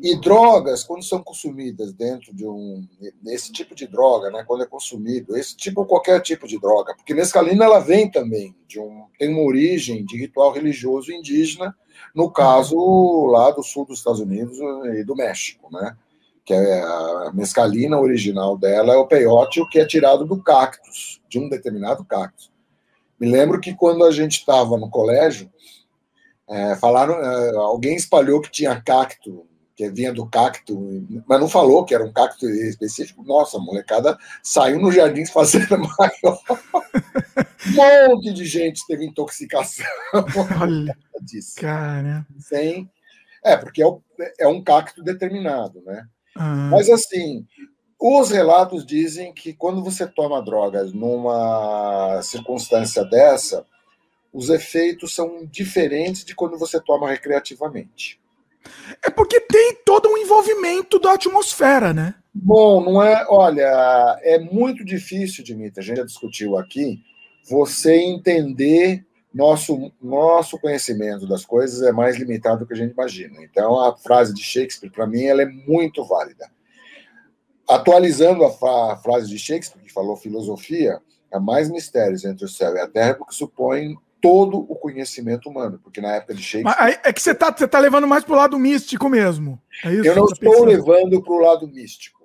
E 0.00 0.18
drogas, 0.18 0.82
quando 0.84 1.02
são 1.02 1.22
consumidas 1.22 1.92
dentro 1.92 2.34
de 2.34 2.46
um 2.46 2.86
esse 3.26 3.52
tipo 3.52 3.74
de 3.74 3.86
droga, 3.86 4.30
né? 4.30 4.44
Quando 4.46 4.62
é 4.62 4.66
consumido, 4.66 5.36
esse 5.36 5.56
tipo 5.56 5.84
qualquer 5.84 6.20
tipo 6.20 6.46
de 6.46 6.58
droga, 6.58 6.94
porque 6.94 7.14
mescalina 7.14 7.64
ela 7.64 7.78
vem 7.78 8.10
também 8.10 8.54
de 8.66 8.80
um 8.80 9.04
tem 9.18 9.28
uma 9.28 9.42
origem 9.42 10.04
de 10.04 10.16
ritual 10.16 10.52
religioso 10.52 11.12
indígena, 11.12 11.76
no 12.14 12.30
caso 12.30 13.26
lá 13.26 13.50
do 13.50 13.62
sul 13.62 13.84
dos 13.84 13.98
Estados 13.98 14.20
Unidos 14.20 14.58
e 14.96 15.04
do 15.04 15.14
México, 15.14 15.68
né? 15.70 15.96
Que 16.44 16.54
é 16.54 16.80
a 16.80 17.30
mescalina 17.34 18.00
original 18.00 18.56
dela 18.56 18.94
é 18.94 18.96
o 18.96 19.06
peiote, 19.06 19.60
o 19.60 19.68
que 19.68 19.78
é 19.78 19.86
tirado 19.86 20.24
do 20.24 20.42
cactus, 20.42 21.20
de 21.28 21.38
um 21.38 21.48
determinado 21.48 22.04
cactus. 22.04 22.50
Me 23.20 23.30
lembro 23.30 23.60
que 23.60 23.74
quando 23.74 24.04
a 24.04 24.10
gente 24.10 24.38
estava 24.38 24.76
no 24.76 24.90
colégio, 24.90 25.48
é, 26.48 26.74
falaram, 26.76 27.14
é, 27.14 27.56
alguém 27.56 27.94
espalhou 27.94 28.40
que 28.40 28.50
tinha 28.50 28.80
cacto, 28.80 29.46
que 29.76 29.88
vinha 29.90 30.12
do 30.12 30.26
cacto, 30.26 30.78
mas 31.26 31.40
não 31.40 31.48
falou 31.48 31.84
que 31.84 31.94
era 31.94 32.04
um 32.04 32.12
cacto 32.12 32.48
específico. 32.48 33.22
Nossa, 33.24 33.56
a 33.56 33.60
molecada 33.60 34.18
saiu 34.42 34.78
nos 34.80 34.94
jardins 34.94 35.30
fazendo 35.32 35.78
maior. 35.78 36.40
um 37.66 38.08
monte 38.14 38.32
de 38.32 38.44
gente 38.44 38.86
teve 38.86 39.04
intoxicação 39.06 39.86
Olha, 40.60 40.96
disso. 41.22 41.54
cara. 41.56 42.26
Sem... 42.38 42.90
É, 43.44 43.56
porque 43.56 43.82
é, 43.82 43.86
o- 43.86 44.00
é 44.38 44.46
um 44.46 44.62
cacto 44.62 45.02
determinado, 45.02 45.82
né? 45.84 46.06
Ah, 46.36 46.68
Mas 46.70 46.88
assim, 46.88 47.46
os 48.00 48.30
relatos 48.30 48.86
dizem 48.86 49.32
que 49.34 49.52
quando 49.52 49.82
você 49.82 50.06
toma 50.06 50.42
drogas 50.42 50.92
numa 50.92 52.20
circunstância 52.22 53.04
dessa, 53.04 53.66
os 54.32 54.48
efeitos 54.48 55.14
são 55.14 55.44
diferentes 55.44 56.24
de 56.24 56.34
quando 56.34 56.56
você 56.58 56.80
toma 56.80 57.08
recreativamente. 57.10 58.20
É 59.04 59.10
porque 59.10 59.40
tem 59.40 59.76
todo 59.84 60.08
um 60.08 60.18
envolvimento 60.18 60.98
da 60.98 61.14
atmosfera, 61.14 61.92
né? 61.92 62.14
Bom, 62.34 62.84
não 62.84 63.02
é. 63.02 63.26
Olha, 63.28 64.18
é 64.22 64.38
muito 64.38 64.84
difícil, 64.84 65.44
Dimitri, 65.44 65.80
a 65.80 65.82
gente 65.82 65.96
já 65.98 66.04
discutiu 66.04 66.56
aqui, 66.56 67.00
você 67.48 67.96
entender. 67.96 69.04
Nosso, 69.34 69.90
nosso 69.98 70.60
conhecimento 70.60 71.26
das 71.26 71.42
coisas 71.42 71.80
é 71.80 71.90
mais 71.90 72.18
limitado 72.18 72.58
do 72.58 72.66
que 72.66 72.74
a 72.74 72.76
gente 72.76 72.92
imagina. 72.92 73.42
Então, 73.42 73.80
a 73.80 73.96
frase 73.96 74.34
de 74.34 74.42
Shakespeare, 74.42 74.90
para 74.90 75.06
mim, 75.06 75.24
ela 75.24 75.40
é 75.40 75.46
muito 75.46 76.04
válida. 76.04 76.50
Atualizando 77.66 78.44
a, 78.44 78.92
a 78.92 78.96
frase 78.98 79.30
de 79.30 79.38
Shakespeare, 79.38 79.82
que 79.82 79.90
falou 79.90 80.18
filosofia, 80.18 81.00
há 81.32 81.40
mais 81.40 81.70
mistérios 81.70 82.26
entre 82.26 82.44
o 82.44 82.48
céu 82.48 82.74
e 82.74 82.80
a 82.80 82.86
terra 82.86 83.14
porque 83.14 83.34
supõem 83.34 83.96
todo 84.22 84.56
o 84.58 84.76
conhecimento 84.76 85.50
humano. 85.50 85.78
Porque 85.82 86.00
na 86.00 86.14
época 86.14 86.32
de 86.34 86.40
Mas 86.40 86.46
Shakespeare. 86.46 86.76
aí 86.86 86.98
é 87.04 87.12
que 87.12 87.20
você 87.20 87.34
tá, 87.34 87.52
você 87.54 87.68
tá 87.68 87.78
levando 87.78 88.06
mais 88.06 88.24
pro 88.24 88.34
lado 88.36 88.58
místico 88.58 89.08
mesmo. 89.08 89.60
É 89.84 89.88
Eu 89.92 90.14
não 90.16 90.26
tá 90.26 90.34
estou 90.34 90.38
pensando? 90.38 90.66
levando 90.66 91.22
para 91.22 91.32
o 91.34 91.38
lado 91.38 91.68
místico. 91.68 92.22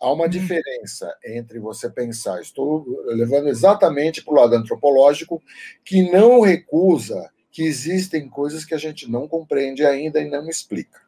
Há 0.00 0.10
uma 0.12 0.24
Hum. 0.24 0.30
diferença 0.30 1.14
entre 1.26 1.58
você 1.58 1.90
pensar, 1.90 2.40
estou 2.40 2.86
levando 3.08 3.48
exatamente 3.48 4.22
para 4.24 4.32
o 4.32 4.36
lado 4.36 4.54
antropológico, 4.54 5.42
que 5.84 6.10
não 6.10 6.40
recusa 6.40 7.28
que 7.50 7.64
existem 7.64 8.26
coisas 8.28 8.64
que 8.64 8.72
a 8.74 8.78
gente 8.78 9.10
não 9.10 9.28
compreende 9.28 9.84
ainda 9.84 10.20
e 10.20 10.30
não 10.30 10.48
explica. 10.48 11.00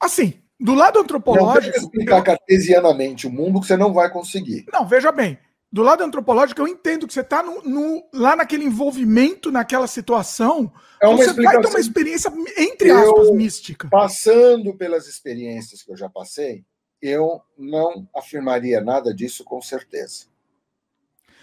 Assim, 0.00 0.34
do 0.58 0.74
lado 0.74 0.96
Não 0.96 1.02
antropológico. 1.02 1.60
tem 1.64 1.72
que 1.72 1.78
explicar 1.78 2.22
cartesianamente 2.22 3.26
o 3.26 3.30
mundo 3.30 3.60
que 3.60 3.66
você 3.66 3.76
não 3.76 3.92
vai 3.92 4.10
conseguir. 4.10 4.64
Não, 4.72 4.86
veja 4.86 5.12
bem. 5.12 5.38
Do 5.76 5.82
lado 5.82 6.02
antropológico, 6.02 6.58
eu 6.62 6.66
entendo 6.66 7.06
que 7.06 7.12
você 7.12 7.20
está 7.20 7.42
no, 7.42 7.62
no- 7.62 8.02
lá 8.10 8.34
naquele 8.34 8.64
envolvimento, 8.64 9.52
naquela 9.52 9.86
situação. 9.86 10.72
É 11.02 11.06
uma 11.06 11.18
você 11.18 11.34
vai 11.34 11.60
ter 11.60 11.68
uma 11.68 11.78
experiência, 11.78 12.32
entre 12.56 12.88
Eu- 12.88 12.96
aspas, 12.98 13.30
mística. 13.32 13.86
Passando 13.90 14.72
pelas 14.74 15.06
experiências 15.06 15.82
que 15.82 15.92
eu 15.92 15.96
já 15.98 16.08
passei, 16.08 16.64
eu 17.02 17.42
não 17.58 18.08
afirmaria 18.16 18.80
nada 18.80 19.12
disso 19.12 19.44
com 19.44 19.60
certeza. 19.60 20.24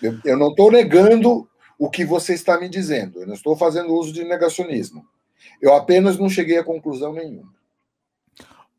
Eu, 0.02 0.18
eu 0.26 0.36
não 0.36 0.50
estou 0.50 0.72
negando 0.72 1.48
o 1.78 1.88
que 1.88 2.04
você 2.04 2.34
está 2.34 2.60
me 2.60 2.68
dizendo, 2.68 3.20
eu 3.22 3.28
não 3.28 3.36
estou 3.36 3.56
fazendo 3.56 3.94
uso 3.94 4.12
de 4.12 4.24
negacionismo. 4.24 5.08
Eu 5.62 5.76
apenas 5.76 6.18
não 6.18 6.28
cheguei 6.28 6.58
a 6.58 6.64
conclusão 6.64 7.14
nenhuma. 7.14 7.54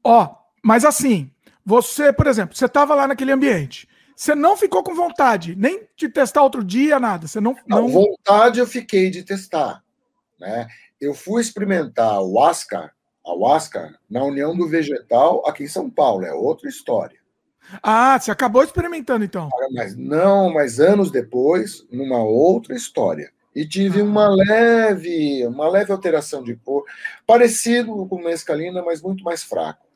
Ó, 0.02 0.34
mas 0.60 0.84
assim, 0.84 1.30
você, 1.64 2.12
por 2.12 2.26
exemplo, 2.26 2.56
você 2.56 2.64
estava 2.64 2.92
lá 2.96 3.06
naquele 3.06 3.30
ambiente. 3.30 3.88
Você 4.16 4.34
não 4.34 4.56
ficou 4.56 4.82
com 4.82 4.94
vontade, 4.94 5.56
nem 5.56 5.86
de 5.96 6.08
testar 6.08 6.42
outro 6.42 6.62
dia, 6.62 7.00
nada. 7.00 7.26
Você 7.26 7.40
não. 7.40 7.56
Não, 7.66 7.82
não... 7.82 7.88
vontade 7.88 8.60
eu 8.60 8.66
fiquei 8.66 9.10
de 9.10 9.22
testar. 9.22 9.82
Né? 10.38 10.66
Eu 11.00 11.14
fui 11.14 11.40
experimentar 11.40 12.20
o 12.22 12.40
Ascar, 12.42 12.94
a 13.26 13.56
Ascar, 13.56 13.94
na 14.08 14.22
União 14.22 14.56
do 14.56 14.68
Vegetal, 14.68 15.42
aqui 15.46 15.64
em 15.64 15.68
São 15.68 15.90
Paulo. 15.90 16.24
É 16.24 16.32
outra 16.32 16.68
história. 16.68 17.18
Ah, 17.82 18.18
você 18.18 18.30
acabou 18.30 18.62
experimentando 18.62 19.24
então. 19.24 19.48
Mas 19.72 19.96
não, 19.96 20.52
mas 20.52 20.78
anos 20.78 21.10
depois, 21.10 21.84
numa 21.90 22.22
outra 22.22 22.74
história. 22.74 23.32
E 23.54 23.66
tive 23.66 24.00
Ah. 24.00 24.04
uma 24.04 24.28
leve, 24.28 25.46
uma 25.46 25.68
leve 25.68 25.92
alteração 25.92 26.42
de 26.42 26.56
cor, 26.56 26.84
parecido 27.26 28.06
com 28.06 28.20
mescalina, 28.20 28.82
mas 28.82 29.00
muito 29.00 29.24
mais 29.24 29.42
fraco. 29.42 29.86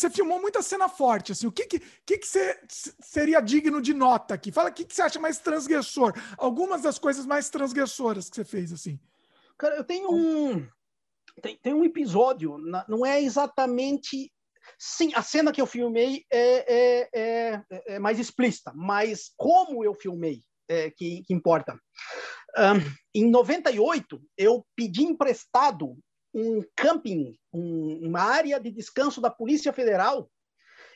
Você 0.00 0.08
filmou 0.08 0.40
muita 0.40 0.62
cena 0.62 0.88
forte, 0.88 1.32
assim. 1.32 1.46
O 1.46 1.52
que 1.52 1.66
que, 1.66 1.78
que, 1.78 2.18
que 2.18 2.26
você, 2.26 2.58
seria 3.00 3.40
digno 3.40 3.82
de 3.82 3.92
nota 3.92 4.32
aqui? 4.32 4.50
Fala 4.50 4.70
o 4.70 4.72
que, 4.72 4.84
que 4.84 4.94
você 4.94 5.02
acha 5.02 5.20
mais 5.20 5.38
transgressor. 5.38 6.14
Algumas 6.38 6.80
das 6.80 6.98
coisas 6.98 7.26
mais 7.26 7.50
transgressoras 7.50 8.30
que 8.30 8.36
você 8.36 8.44
fez, 8.44 8.72
assim. 8.72 8.98
Cara, 9.58 9.76
eu 9.76 9.84
tenho 9.84 10.10
um. 10.10 10.66
tem, 11.42 11.58
tem 11.58 11.74
um 11.74 11.84
episódio, 11.84 12.56
não 12.88 13.04
é 13.04 13.20
exatamente. 13.20 14.32
Sim, 14.78 15.12
a 15.14 15.22
cena 15.22 15.52
que 15.52 15.60
eu 15.60 15.66
filmei 15.66 16.24
é, 16.32 16.74
é, 16.74 17.08
é, 17.12 17.62
é 17.94 17.98
mais 17.98 18.18
explícita, 18.18 18.72
mas 18.74 19.32
como 19.36 19.84
eu 19.84 19.92
filmei 19.94 20.42
é 20.66 20.90
que, 20.90 21.22
que 21.24 21.34
importa. 21.34 21.78
Um, 22.56 22.94
em 23.14 23.30
98, 23.30 24.22
eu 24.38 24.64
pedi 24.74 25.02
emprestado 25.02 25.98
um 26.32 26.62
camping, 26.76 27.38
um, 27.52 28.08
uma 28.08 28.20
área 28.20 28.60
de 28.60 28.70
descanso 28.70 29.20
da 29.20 29.30
Polícia 29.30 29.72
Federal 29.72 30.30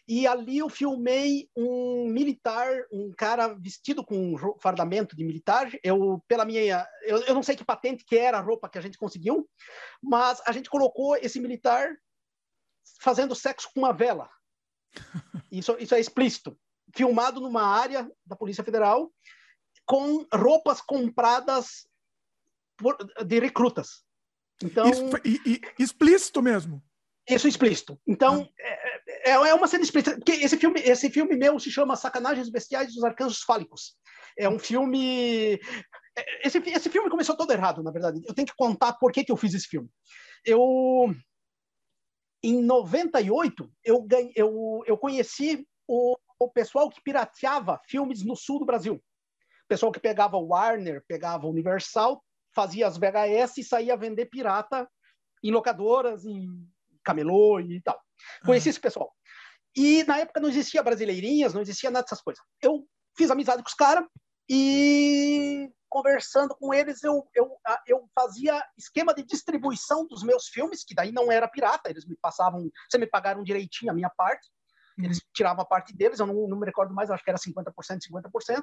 e 0.07 0.27
ali 0.27 0.59
eu 0.59 0.69
filmei 0.69 1.49
um 1.57 2.07
militar, 2.09 2.71
um 2.93 3.11
cara 3.17 3.55
vestido 3.55 4.05
com 4.05 4.35
um 4.35 4.59
fardamento 4.61 5.17
de 5.17 5.25
militar. 5.25 5.71
Eu, 5.83 6.23
pela 6.29 6.45
minha, 6.45 6.87
eu, 7.03 7.23
eu 7.23 7.35
não 7.35 7.43
sei 7.43 7.57
que 7.57 7.65
patente 7.65 8.05
que 8.05 8.17
era 8.17 8.39
a 8.39 8.43
roupa 8.43 8.69
que 8.69 8.77
a 8.77 8.83
gente 8.83 8.99
conseguiu, 8.99 9.49
mas 10.03 10.43
a 10.47 10.53
gente 10.53 10.69
colocou 10.69 11.17
esse 11.17 11.41
militar 11.41 11.97
fazendo 13.01 13.35
sexo 13.35 13.71
com 13.73 13.81
uma 13.81 13.93
vela. 13.93 14.29
Isso, 15.51 15.77
isso 15.79 15.95
é 15.95 16.01
explícito. 16.01 16.59
Filmado 16.97 17.41
numa 17.41 17.63
área 17.63 18.11
da 18.27 18.35
Polícia 18.35 18.65
Federal 18.65 19.13
com 19.87 20.27
roupas 20.35 20.81
compradas 20.81 21.87
por, 22.77 22.97
de 23.25 23.39
recrutas. 23.39 24.05
Então, 24.63 24.91
e, 25.25 25.41
e, 25.45 25.61
explícito 25.79 26.43
mesmo. 26.43 26.83
Isso 27.29 27.49
explícito. 27.49 27.99
Então, 28.07 28.49
ah. 28.49 28.63
é, 29.25 29.31
é, 29.31 29.33
é, 29.33 29.55
uma 29.55 29.67
cena 29.67 29.83
explícita. 29.83 30.17
Porque 30.17 30.33
esse 30.33 30.57
filme, 30.59 30.81
esse 30.81 31.11
filme 31.11 31.37
meu 31.37 31.59
se 31.59 31.71
chama 31.71 31.97
Sacanagens 31.97 32.51
Bestiais 32.51 32.95
dos 32.95 33.03
Arcanjos 33.03 33.43
Fálicos. 33.43 33.97
É 34.39 34.49
um 34.49 34.59
filme. 34.59 35.55
É, 36.17 36.47
esse, 36.47 36.59
esse 36.59 36.91
filme 36.91 37.11
começou 37.11 37.37
todo 37.37 37.53
errado, 37.53 37.83
na 37.83 37.91
verdade. 37.91 38.21
Eu 38.27 38.35
tenho 38.35 38.47
que 38.47 38.57
contar 38.57 38.95
por 38.95 39.11
que, 39.11 39.25
que 39.25 39.33
eu 39.33 39.37
fiz 39.37 39.55
esse 39.55 39.67
filme. 39.67 39.89
Eu. 40.45 41.15
Em 42.43 42.63
98, 42.63 43.73
eu, 43.83 44.03
ganhei, 44.03 44.33
eu, 44.37 44.83
eu 44.87 44.99
conheci 44.99 45.67
o, 45.89 46.15
o 46.39 46.51
pessoal 46.51 46.91
que 46.91 47.03
pirateava 47.03 47.81
filmes 47.89 48.23
no 48.23 48.37
sul 48.37 48.59
do 48.59 48.67
Brasil. 48.67 48.97
O 48.97 49.67
pessoal 49.67 49.91
que 49.91 49.99
pegava 49.99 50.37
Warner, 50.37 51.03
pegava 51.09 51.47
Universal, 51.47 52.23
fazia 52.55 52.87
as 52.87 52.97
VHS 52.97 53.59
e 53.59 53.65
saía 53.65 53.97
vender 53.97 54.27
pirata 54.27 54.89
em 55.43 55.51
locadoras, 55.51 56.25
em 56.25 56.49
camelô 57.05 57.61
e 57.61 57.81
tal. 57.83 58.01
Conheci 58.45 58.69
uhum. 58.69 58.71
esse 58.71 58.81
pessoal. 58.81 59.13
E 59.77 60.05
na 60.05 60.19
época 60.19 60.41
não 60.41 60.49
existia 60.49 60.83
brasileirinhas, 60.83 61.53
não 61.53 61.61
existia 61.61 61.91
nada 61.91 62.05
dessas 62.05 62.23
coisas. 62.23 62.43
Eu 62.63 62.87
fiz 63.17 63.31
amizade 63.31 63.63
com 63.63 63.69
os 63.69 63.75
caras 63.75 64.07
e 64.49 65.71
conversando 65.89 66.57
com 66.57 66.75
eles 66.75 67.05
eu, 67.05 67.25
eu, 67.35 67.57
eu 67.87 68.09
fazia 68.15 68.61
esquema 68.77 69.15
de 69.15 69.23
distribuição 69.23 70.07
dos 70.09 70.25
meus 70.25 70.49
filmes, 70.49 70.85
que 70.85 70.95
daí 70.95 71.13
não 71.13 71.31
era 71.31 71.49
pirata, 71.49 71.89
eles 71.89 72.05
me 72.05 72.17
passavam, 72.21 72.69
você 72.91 72.99
me 72.99 73.07
pagaram 73.07 73.45
direitinho 73.45 73.93
a 73.93 73.95
minha 73.95 74.11
parte, 74.11 74.51
eles 74.99 75.19
uhum. 75.19 75.25
tiravam 75.33 75.63
a 75.63 75.67
parte 75.67 75.97
deles, 75.97 76.19
eu 76.19 76.27
não, 76.27 76.49
não 76.49 76.59
me 76.59 76.67
recordo 76.67 76.93
mais, 76.93 77.11
acho 77.11 77.23
que 77.23 77.31
era 77.31 77.39
50%, 77.39 77.73
50%, 78.11 78.63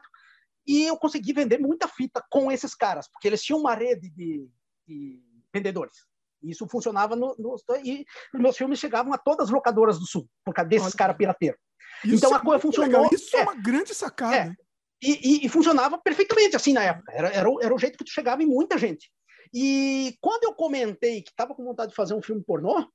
e 0.68 0.84
eu 0.84 0.98
consegui 0.98 1.34
vender 1.34 1.60
muita 1.60 1.88
fita 1.88 2.24
com 2.30 2.52
esses 2.52 2.76
caras, 2.76 3.08
porque 3.10 3.28
eles 3.28 3.44
tinham 3.44 3.60
uma 3.60 3.74
rede 3.74 4.10
de, 4.10 4.48
de 4.88 5.22
vendedores. 5.54 6.06
Isso 6.44 6.68
funcionava 6.68 7.16
no, 7.16 7.36
no, 7.38 7.56
e 7.84 8.06
os 8.34 8.40
meus 8.40 8.58
filmes 8.58 8.80
chegavam 8.80 9.14
a 9.14 9.18
todas 9.18 9.48
as 9.48 9.54
locadoras 9.54 10.00
do 10.00 10.08
sul, 10.08 10.28
por 10.44 10.54
causa 10.54 10.70
desses 10.70 10.96
caras 10.96 11.16
pirateiros. 11.16 11.60
Então 12.06 12.34
a 12.34 12.38
é 12.38 12.42
coisa 12.42 12.60
funcionou. 12.60 13.02
Legal. 13.02 13.10
Isso 13.14 13.36
é, 13.36 13.42
é, 13.42 13.44
uma 13.44 13.56
grande 13.56 13.94
sacada. 13.94 14.36
É, 14.36 14.56
e, 15.04 15.44
e, 15.44 15.46
e, 15.46 15.50
funcionava 15.50 15.98
perfeitamente 15.98 16.56
assim 16.56 16.74
na 16.74 16.84
época. 16.84 17.12
Era, 17.12 17.30
era, 17.30 17.50
o, 17.50 17.62
era 17.62 17.74
o 17.74 17.78
jeito 17.78 17.98
que 17.98 18.04
tu 18.04 18.12
chegava 18.12 18.42
em 18.42 18.48
muita 18.48 18.78
gente. 18.78 19.12
E 19.54 20.16
quando 20.22 20.44
eu 20.46 20.54
comentei 20.54 21.22
que 21.22 21.30
estava 21.30 21.54
com 21.54 21.64
vontade 21.64 21.90
de 21.90 21.96
fazer 21.96 22.14
um 22.14 22.22
filme 22.22 22.44
pornô, 22.44 22.88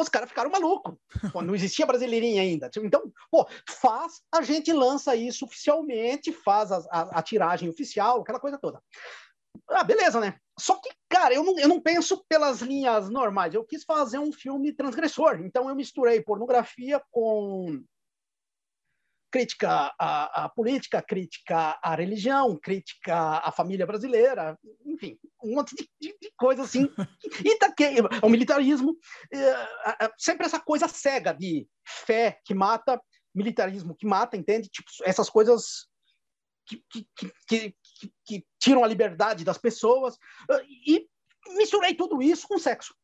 os 0.00 0.08
caras 0.08 0.28
ficaram 0.28 0.50
malucos. 0.50 0.94
não 1.44 1.54
existia 1.54 1.86
brasileirinha 1.86 2.42
ainda. 2.42 2.70
Então, 2.78 3.12
pô, 3.30 3.46
faz, 3.68 4.20
a 4.32 4.42
gente 4.42 4.72
lança 4.72 5.14
isso 5.14 5.44
oficialmente, 5.44 6.32
faz 6.32 6.72
a, 6.72 6.78
a, 6.90 7.18
a 7.18 7.22
tiragem 7.22 7.68
oficial, 7.68 8.20
aquela 8.20 8.40
coisa 8.40 8.58
toda. 8.58 8.82
Ah, 9.68 9.84
beleza, 9.84 10.20
né? 10.20 10.36
Só 10.58 10.76
que, 10.76 10.90
cara, 11.08 11.34
eu 11.34 11.42
não, 11.42 11.58
eu 11.58 11.68
não 11.68 11.80
penso 11.80 12.24
pelas 12.28 12.60
linhas 12.60 13.08
normais. 13.08 13.54
Eu 13.54 13.64
quis 13.64 13.84
fazer 13.84 14.18
um 14.18 14.32
filme 14.32 14.72
transgressor. 14.72 15.40
Então, 15.40 15.68
eu 15.68 15.74
misturei 15.74 16.20
pornografia 16.20 17.02
com 17.10 17.82
crítica 19.30 19.94
à, 19.98 20.44
à, 20.44 20.48
política, 20.48 21.00
crítica 21.00 21.78
à 21.82 21.94
religião, 21.94 22.58
crítica 22.60 23.38
à 23.38 23.52
família 23.52 23.86
brasileira, 23.86 24.58
enfim, 24.84 25.18
um 25.42 25.54
monte 25.54 25.74
de, 25.76 25.88
de, 26.00 26.18
de 26.20 26.32
coisa 26.36 26.62
assim. 26.62 26.88
E 27.44 27.58
daqui, 27.58 27.84
o 28.22 28.28
militarismo, 28.28 28.96
é, 29.32 30.10
sempre 30.18 30.46
essa 30.46 30.58
coisa 30.58 30.88
cega 30.88 31.32
de 31.32 31.66
fé 31.84 32.38
que 32.44 32.54
mata, 32.54 33.00
militarismo 33.34 33.94
que 33.94 34.06
mata, 34.06 34.36
entende? 34.36 34.68
Tipo, 34.68 34.90
essas 35.04 35.30
coisas 35.30 35.86
que, 36.66 36.82
que, 36.90 37.32
que, 37.46 37.74
que, 38.24 38.46
tiram 38.58 38.84
a 38.84 38.86
liberdade 38.86 39.44
das 39.44 39.58
pessoas. 39.58 40.16
E 40.86 41.06
misturei 41.56 41.94
tudo 41.94 42.22
isso 42.22 42.46
com 42.46 42.58
sexo. 42.58 42.94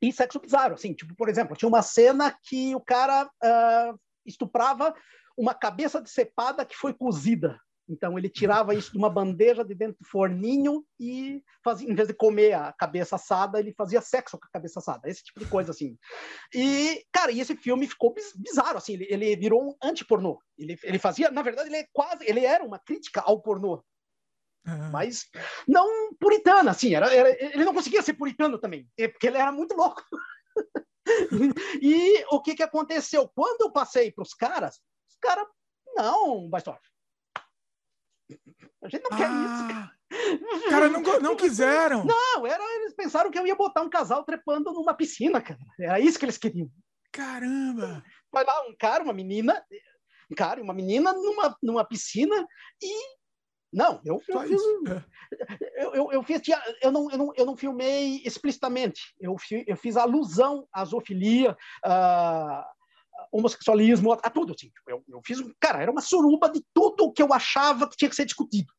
E 0.00 0.12
sexo 0.12 0.38
bizarro, 0.38 0.74
assim, 0.74 0.94
tipo, 0.94 1.14
por 1.16 1.28
exemplo, 1.28 1.56
tinha 1.56 1.68
uma 1.68 1.82
cena 1.82 2.36
que 2.44 2.74
o 2.74 2.80
cara 2.80 3.24
uh, 3.24 4.00
estuprava 4.28 4.94
uma 5.36 5.54
cabeça 5.54 6.00
de 6.00 6.10
cepada 6.10 6.64
que 6.64 6.76
foi 6.76 6.92
cozida. 6.92 7.58
Então 7.88 8.18
ele 8.18 8.28
tirava 8.28 8.74
isso 8.74 8.92
de 8.92 8.98
uma 8.98 9.08
bandeja 9.08 9.64
de 9.64 9.74
dentro 9.74 9.96
do 9.98 10.06
forninho 10.06 10.84
e 11.00 11.42
fazia, 11.64 11.90
em 11.90 11.94
vez 11.94 12.06
de 12.06 12.14
comer 12.14 12.52
a 12.52 12.72
cabeça 12.72 13.16
assada, 13.16 13.58
ele 13.58 13.72
fazia 13.72 14.02
sexo 14.02 14.38
com 14.38 14.44
a 14.44 14.50
cabeça 14.52 14.78
assada, 14.78 15.08
esse 15.08 15.24
tipo 15.24 15.40
de 15.40 15.46
coisa 15.46 15.70
assim. 15.70 15.96
E 16.54 17.02
cara, 17.10 17.32
e 17.32 17.40
esse 17.40 17.56
filme 17.56 17.88
ficou 17.88 18.14
bizarro 18.36 18.76
assim, 18.76 18.92
ele, 18.92 19.06
ele 19.08 19.36
virou 19.36 19.70
um 19.70 19.74
anti-pornô. 19.82 20.38
Ele, 20.58 20.78
ele 20.82 20.98
fazia, 20.98 21.30
na 21.30 21.40
verdade, 21.40 21.70
ele 21.70 21.78
é 21.78 21.86
quase, 21.92 22.24
ele 22.28 22.44
era 22.44 22.62
uma 22.62 22.78
crítica 22.78 23.22
ao 23.22 23.40
pornô. 23.40 23.82
Uhum. 24.66 24.90
Mas 24.90 25.24
não 25.66 26.14
puritana, 26.16 26.72
assim, 26.72 26.94
era, 26.94 27.12
era, 27.14 27.30
ele 27.42 27.64
não 27.64 27.72
conseguia 27.72 28.02
ser 28.02 28.12
puritano 28.12 28.58
também, 28.58 28.86
porque 29.12 29.28
ele 29.28 29.38
era 29.38 29.50
muito 29.50 29.74
louco. 29.74 30.02
e 31.82 32.24
o 32.30 32.40
que, 32.40 32.54
que 32.54 32.62
aconteceu? 32.62 33.28
Quando 33.34 33.62
eu 33.62 33.72
passei 33.72 34.12
para 34.12 34.22
os 34.22 34.34
caras, 34.34 34.76
os 35.08 35.16
caras, 35.20 35.46
não, 35.96 36.48
Bastor, 36.48 36.78
a 38.82 38.88
gente 38.88 39.02
não 39.02 39.10
ah, 39.12 39.16
quer 39.16 39.30
isso. 39.30 40.68
Cara, 40.70 40.88
não, 40.88 41.00
não 41.20 41.36
quiseram. 41.36 42.04
Não, 42.04 42.46
era, 42.46 42.62
eles 42.76 42.94
pensaram 42.94 43.30
que 43.30 43.38
eu 43.38 43.46
ia 43.46 43.56
botar 43.56 43.82
um 43.82 43.90
casal 43.90 44.24
trepando 44.24 44.72
numa 44.72 44.94
piscina, 44.94 45.40
cara. 45.40 45.58
Era 45.80 46.00
isso 46.00 46.18
que 46.18 46.24
eles 46.24 46.38
queriam. 46.38 46.70
Caramba! 47.12 48.02
Vai 48.32 48.44
lá, 48.44 48.68
um 48.68 48.76
cara, 48.78 49.02
uma 49.02 49.12
menina, 49.12 49.62
um 50.30 50.34
cara 50.34 50.60
e 50.60 50.62
uma 50.62 50.74
menina 50.74 51.12
numa, 51.12 51.56
numa 51.62 51.84
piscina 51.84 52.46
e 52.82 53.17
não, 53.72 54.00
eu, 54.04 54.22
eu 54.26 54.40
fiz, 54.40 54.62
eu, 55.76 55.94
eu, 55.94 56.12
eu, 56.12 56.22
fiz, 56.22 56.40
eu 56.82 56.90
não, 56.90 57.10
eu 57.10 57.18
não, 57.18 57.32
eu 57.36 57.46
não 57.46 57.56
filmei 57.56 58.22
explicitamente. 58.24 59.14
Eu, 59.20 59.36
eu 59.66 59.76
fiz 59.76 59.96
alusão 59.96 60.66
à 60.72 60.84
zoofilia, 60.84 61.56
a 61.84 62.66
homossexualismo, 63.30 64.12
a 64.12 64.30
tudo. 64.30 64.54
Assim. 64.54 64.70
Eu, 64.86 65.04
eu 65.06 65.20
fiz, 65.24 65.38
cara, 65.60 65.82
era 65.82 65.90
uma 65.90 66.00
suruba 66.00 66.50
de 66.50 66.64
tudo 66.72 67.12
que 67.12 67.22
eu 67.22 67.32
achava 67.32 67.88
que 67.88 67.96
tinha 67.96 68.08
que 68.08 68.16
ser 68.16 68.24
discutido. 68.24 68.72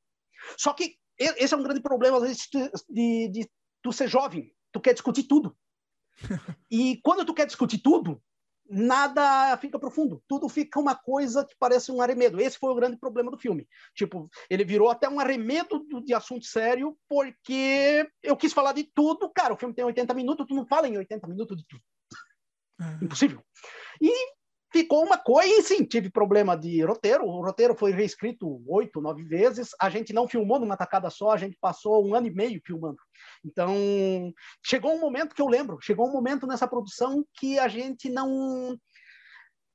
Só 0.58 0.74
que 0.74 0.96
esse 1.20 1.54
é 1.54 1.58
um 1.58 1.64
grande 1.64 1.82
problema, 1.82 2.18
às 2.18 2.24
vezes, 2.24 2.48
de, 2.52 2.72
de, 2.90 3.28
de 3.30 3.50
tu 3.84 3.92
ser 3.92 4.08
jovem. 4.08 4.52
Tu 4.72 4.80
quer 4.80 4.94
discutir 4.94 5.24
tudo. 5.24 5.56
E 6.72 7.00
quando 7.02 7.26
tu 7.26 7.34
quer 7.34 7.48
discutir 7.48 7.80
tudo, 7.80 8.22
nada 8.70 9.58
fica 9.58 9.80
profundo. 9.80 10.24
Tudo 10.28 10.48
fica 10.48 10.80
uma 10.80 10.96
coisa 10.96 11.46
que 11.46 11.56
parece 11.60 11.92
um 11.92 12.02
arremedo. 12.02 12.40
Esse 12.40 12.58
foi 12.58 12.72
o 12.72 12.76
grande 12.76 12.98
problema 12.98 13.32
do 13.32 13.38
filme. 13.38 13.68
Tipo, 13.96 14.30
ele 14.50 14.64
virou 14.64 14.90
até 14.90 15.10
um 15.10 15.20
arremedo 15.20 15.86
de 16.04 16.14
assunto 16.14 16.46
sério, 16.46 16.98
porque 17.08 18.08
eu 18.22 18.38
quis 18.38 18.54
falar 18.54 18.74
de 18.74 18.84
tudo. 18.84 19.32
Cara, 19.34 19.54
o 19.54 19.58
filme 19.58 19.74
tem 19.74 19.84
80 19.84 20.14
minutos, 20.14 20.46
tu 20.48 20.54
não 20.54 20.66
fala 20.66 20.88
em 20.88 20.98
80 20.98 21.28
minutos 21.28 21.58
de 21.58 21.66
tudo. 21.68 21.82
Uhum. 22.80 23.00
Impossível. 23.04 23.44
E 24.02 24.12
ficou 24.72 25.04
uma 25.04 25.18
coisa, 25.18 25.50
e 25.50 25.64
sim, 25.64 25.84
tive 25.84 26.10
problema 26.10 26.56
de 26.56 26.84
roteiro. 26.84 27.26
O 27.26 27.44
roteiro 27.44 27.76
foi 27.76 27.92
reescrito 27.92 28.62
oito, 28.68 29.02
nove 29.02 29.24
vezes. 29.24 29.70
A 29.80 29.90
gente 29.90 30.14
não 30.14 30.28
filmou 30.28 30.60
numa 30.60 30.78
tacada 30.78 31.10
só, 31.10 31.32
a 31.32 31.38
gente 31.38 31.58
passou 31.60 32.06
um 32.06 32.14
ano 32.14 32.28
e 32.28 32.34
meio 32.34 32.62
filmando. 32.66 32.98
Então, 33.44 33.74
chegou 34.66 34.94
um 34.94 35.00
momento 35.00 35.36
que 35.36 35.42
eu 35.42 35.48
lembro, 35.48 35.80
chegou 35.82 36.08
um 36.08 36.12
momento 36.12 36.46
nessa 36.46 36.68
produção 36.68 37.26
que 37.34 37.58
a 37.58 37.68
gente 37.68 38.10
não. 38.10 38.78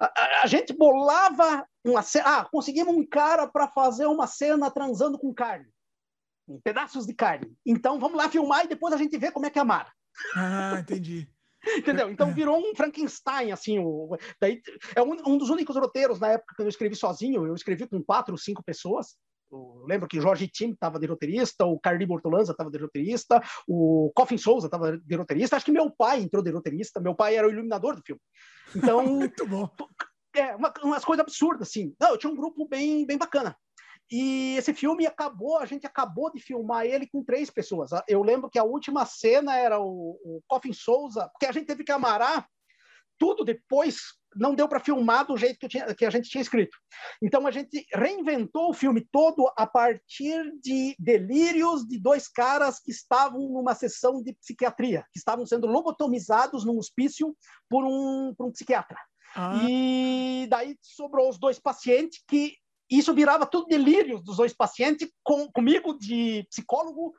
A, 0.01 0.42
a 0.42 0.47
gente 0.47 0.72
bolava 0.72 1.66
uma 1.84 2.03
cena. 2.03 2.38
Ah, 2.38 2.45
conseguimos 2.45 2.95
um 2.95 3.07
cara 3.07 3.47
para 3.47 3.68
fazer 3.68 4.07
uma 4.07 4.26
cena 4.26 4.70
transando 4.70 5.18
com 5.18 5.34
carne. 5.34 5.66
Pedaços 6.62 7.07
de 7.07 7.14
carne. 7.14 7.57
Então, 7.64 7.99
vamos 7.99 8.18
lá 8.18 8.28
filmar 8.28 8.64
e 8.64 8.68
depois 8.68 8.92
a 8.92 8.99
gente 8.99 9.16
vê 9.16 9.30
como 9.30 9.47
é 9.47 9.51
que 9.51 9.59
é 9.59 9.62
a 9.62 9.64
Mara. 9.64 9.90
Ah, 10.36 10.76
entendi. 10.78 11.28
Entendeu? 11.77 12.11
Então 12.11 12.33
virou 12.33 12.59
um 12.59 12.75
Frankenstein, 12.75 13.53
assim. 13.53 13.79
O, 13.79 14.17
daí, 14.41 14.61
é 14.95 15.03
um, 15.03 15.12
um, 15.27 15.39
dos 15.39 15.51
únicos 15.51 15.77
roteiros 15.77 16.21
na 16.21 16.33
época 16.33 16.55
que 16.57 16.62
eu 16.62 16.69
escrevi 16.69 16.97
sozinho. 16.97 17.47
Eu 17.47 17.55
escrevi 17.55 17.87
com 17.87 18.03
quatro, 18.03 18.37
cinco 18.37 18.62
pessoas. 18.62 19.17
Eu 19.51 19.85
lembro 19.87 20.09
que 20.09 20.21
Jorge 20.21 20.49
Tim 20.49 20.71
estava 20.71 20.99
de 20.99 21.07
roteirista, 21.07 21.65
o 21.65 21.79
Carli 21.79 22.07
Bortolanza 22.07 22.53
estava 22.53 22.71
de 22.71 22.79
roteirista, 22.79 23.41
o 23.69 24.11
Coffin 24.15 24.39
Souza 24.39 24.67
estava 24.67 24.99
de 24.99 25.15
roteirista, 25.15 25.57
acho 25.57 25.65
que 25.65 25.71
meu 25.71 25.91
pai 25.91 26.23
entrou 26.23 26.43
de 26.43 26.51
roteirista, 26.51 27.01
meu 27.01 27.15
pai 27.15 27.37
era 27.37 27.47
o 27.47 27.51
iluminador 27.51 27.95
do 27.95 28.03
filme. 28.03 28.21
Então, 28.75 29.05
Muito 29.07 29.47
bom. 29.47 29.69
é, 30.35 30.57
uma, 30.57 30.73
umas 30.83 31.05
coisas 31.05 31.23
absurdas, 31.23 31.69
assim. 31.69 31.95
Não, 32.01 32.11
eu 32.11 32.19
tinha 32.19 32.33
um 32.33 32.37
grupo 32.37 32.67
bem, 32.67 33.07
bem 33.07 33.17
bacana. 33.17 33.57
E 34.11 34.57
esse 34.57 34.74
filme 34.74 35.07
acabou, 35.07 35.59
a 35.59 35.66
gente 35.66 35.86
acabou 35.86 36.30
de 36.32 36.40
filmar 36.40 36.84
ele 36.84 37.07
com 37.07 37.24
três 37.24 37.50
pessoas. 37.50 37.90
Eu 38.07 38.22
lembro 38.22 38.50
que 38.50 38.59
a 38.59 38.64
última 38.64 39.07
cena 39.07 39.57
era 39.57 39.80
o, 39.80 40.18
o 40.24 40.42
Coffin 40.46 40.72
Souza, 40.72 41.28
porque 41.32 41.46
a 41.46 41.52
gente 41.52 41.66
teve 41.66 41.84
que 41.84 41.92
amarar 41.92 42.46
tudo 43.18 43.44
depois, 43.44 43.96
não 44.34 44.55
deu 44.55 44.68
para 44.68 44.80
filmar 44.80 45.26
do 45.26 45.36
jeito 45.36 45.59
que, 45.59 45.68
tinha, 45.68 45.94
que, 45.94 46.05
a 46.05 46.11
gente 46.11 46.28
tinha 46.28 46.42
escrito. 46.42 46.76
Então 47.22 47.46
a 47.46 47.50
gente 47.50 47.86
reinventou 47.92 48.70
o 48.70 48.74
filme 48.74 49.07
todo 49.12 49.50
a 49.57 49.66
partir 49.66 50.52
de 50.61 50.94
delírios 50.98 51.86
de 51.86 51.98
dois 51.98 52.28
caras 52.28 52.80
que 52.80 52.90
estavam 52.90 53.40
numa 53.40 53.74
sessão 53.74 54.22
de 54.22 54.32
psiquiatria, 54.34 55.05
que 55.12 55.18
estavam 55.18 55.46
sendo 55.46 55.66
lobotomizados 55.66 56.64
num 56.64 56.78
hospício 56.78 57.36
por 57.68 57.84
um, 57.84 58.34
por 58.36 58.46
um 58.46 58.52
psiquiatra. 58.52 58.98
Ah. 59.36 59.61
E 59.68 60.46
daí 60.48 60.76
sobrou 60.80 61.28
os 61.28 61.38
dois 61.38 61.59
pacientes 61.59 62.22
que 62.28 62.57
isso 62.99 63.14
virava 63.14 63.47
tudo 63.47 63.66
delírio 63.66 64.20
dos 64.20 64.36
dois 64.36 64.53
pacientes, 64.53 65.09
com, 65.22 65.51
comigo 65.51 65.97
de 65.99 66.47
psicólogo, 66.51 67.14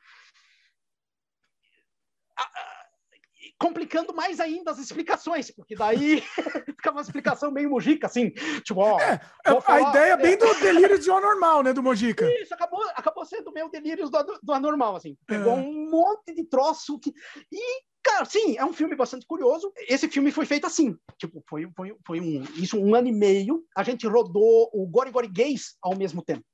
complicando 3.57 4.13
mais 4.13 4.39
ainda 4.39 4.71
as 4.71 4.79
explicações, 4.79 5.49
porque 5.51 5.75
daí 5.75 6.21
fica 6.65 6.91
uma 6.91 7.01
explicação 7.01 7.51
meio 7.51 7.69
mojica, 7.69 8.07
assim, 8.07 8.31
tipo, 8.63 8.81
ó... 8.81 8.99
É, 8.99 9.19
a 9.45 9.61
falar, 9.61 9.89
ideia 9.89 10.13
é 10.13 10.17
bem 10.17 10.37
do 10.37 10.53
delírio 10.55 10.99
do 10.99 11.13
anormal, 11.13 11.63
né, 11.63 11.73
do 11.73 11.83
mojica. 11.83 12.29
Isso, 12.41 12.53
acabou, 12.53 12.83
acabou 12.95 13.25
sendo 13.25 13.51
meio 13.51 13.69
delírio 13.69 14.09
do, 14.09 14.39
do 14.43 14.53
anormal, 14.53 14.95
assim. 14.95 15.17
Pegou 15.25 15.53
é. 15.53 15.55
um 15.55 15.89
monte 15.89 16.33
de 16.33 16.43
troço 16.43 16.99
que... 16.99 17.13
E 17.51 17.81
Cara, 18.15 18.23
sim, 18.23 18.55
é 18.57 18.63
um 18.63 18.71
filme 18.71 18.95
bastante 18.95 19.25
curioso. 19.25 19.73
Esse 19.89 20.07
filme 20.07 20.31
foi 20.31 20.45
feito 20.45 20.65
assim, 20.65 20.97
tipo, 21.17 21.43
foi, 21.49 21.69
foi, 21.75 21.93
foi 22.07 22.21
um, 22.21 22.43
isso 22.55 22.79
um 22.79 22.95
ano 22.95 23.09
e 23.09 23.11
meio. 23.11 23.65
A 23.75 23.83
gente 23.83 24.07
rodou 24.07 24.69
o 24.73 24.87
Gori 24.87 25.11
Gori 25.11 25.27
Gays 25.27 25.75
ao 25.81 25.97
mesmo 25.97 26.23
tempo. 26.23 26.45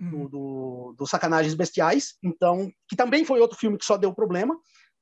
Hum. 0.00 0.10
Do, 0.10 0.28
do, 0.28 0.94
do, 0.98 1.06
Sacanagens 1.06 1.54
Bestiais, 1.54 2.16
então, 2.20 2.68
que 2.88 2.96
também 2.96 3.24
foi 3.24 3.38
outro 3.38 3.56
filme 3.56 3.78
que 3.78 3.84
só 3.84 3.96
deu 3.96 4.12
problema 4.12 4.56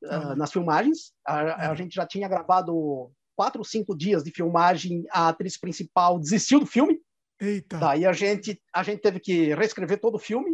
uh, 0.05 0.37
nas 0.37 0.53
filmagens. 0.53 1.15
A, 1.27 1.71
a, 1.71 1.75
gente 1.75 1.95
já 1.95 2.07
tinha 2.07 2.29
gravado 2.29 3.11
quatro 3.35 3.61
ou 3.61 3.65
cinco 3.65 3.97
dias 3.97 4.23
de 4.23 4.31
filmagem, 4.31 5.07
a 5.11 5.31
atriz 5.31 5.59
principal 5.59 6.19
desistiu 6.19 6.61
do 6.61 6.67
filme. 6.67 7.01
Eita. 7.41 7.79
Daí 7.79 8.05
a 8.05 8.13
gente, 8.13 8.61
a 8.75 8.83
gente 8.83 9.01
teve 9.01 9.19
que 9.19 9.55
reescrever 9.55 9.99
todo 9.99 10.17
o 10.17 10.21
filme, 10.21 10.51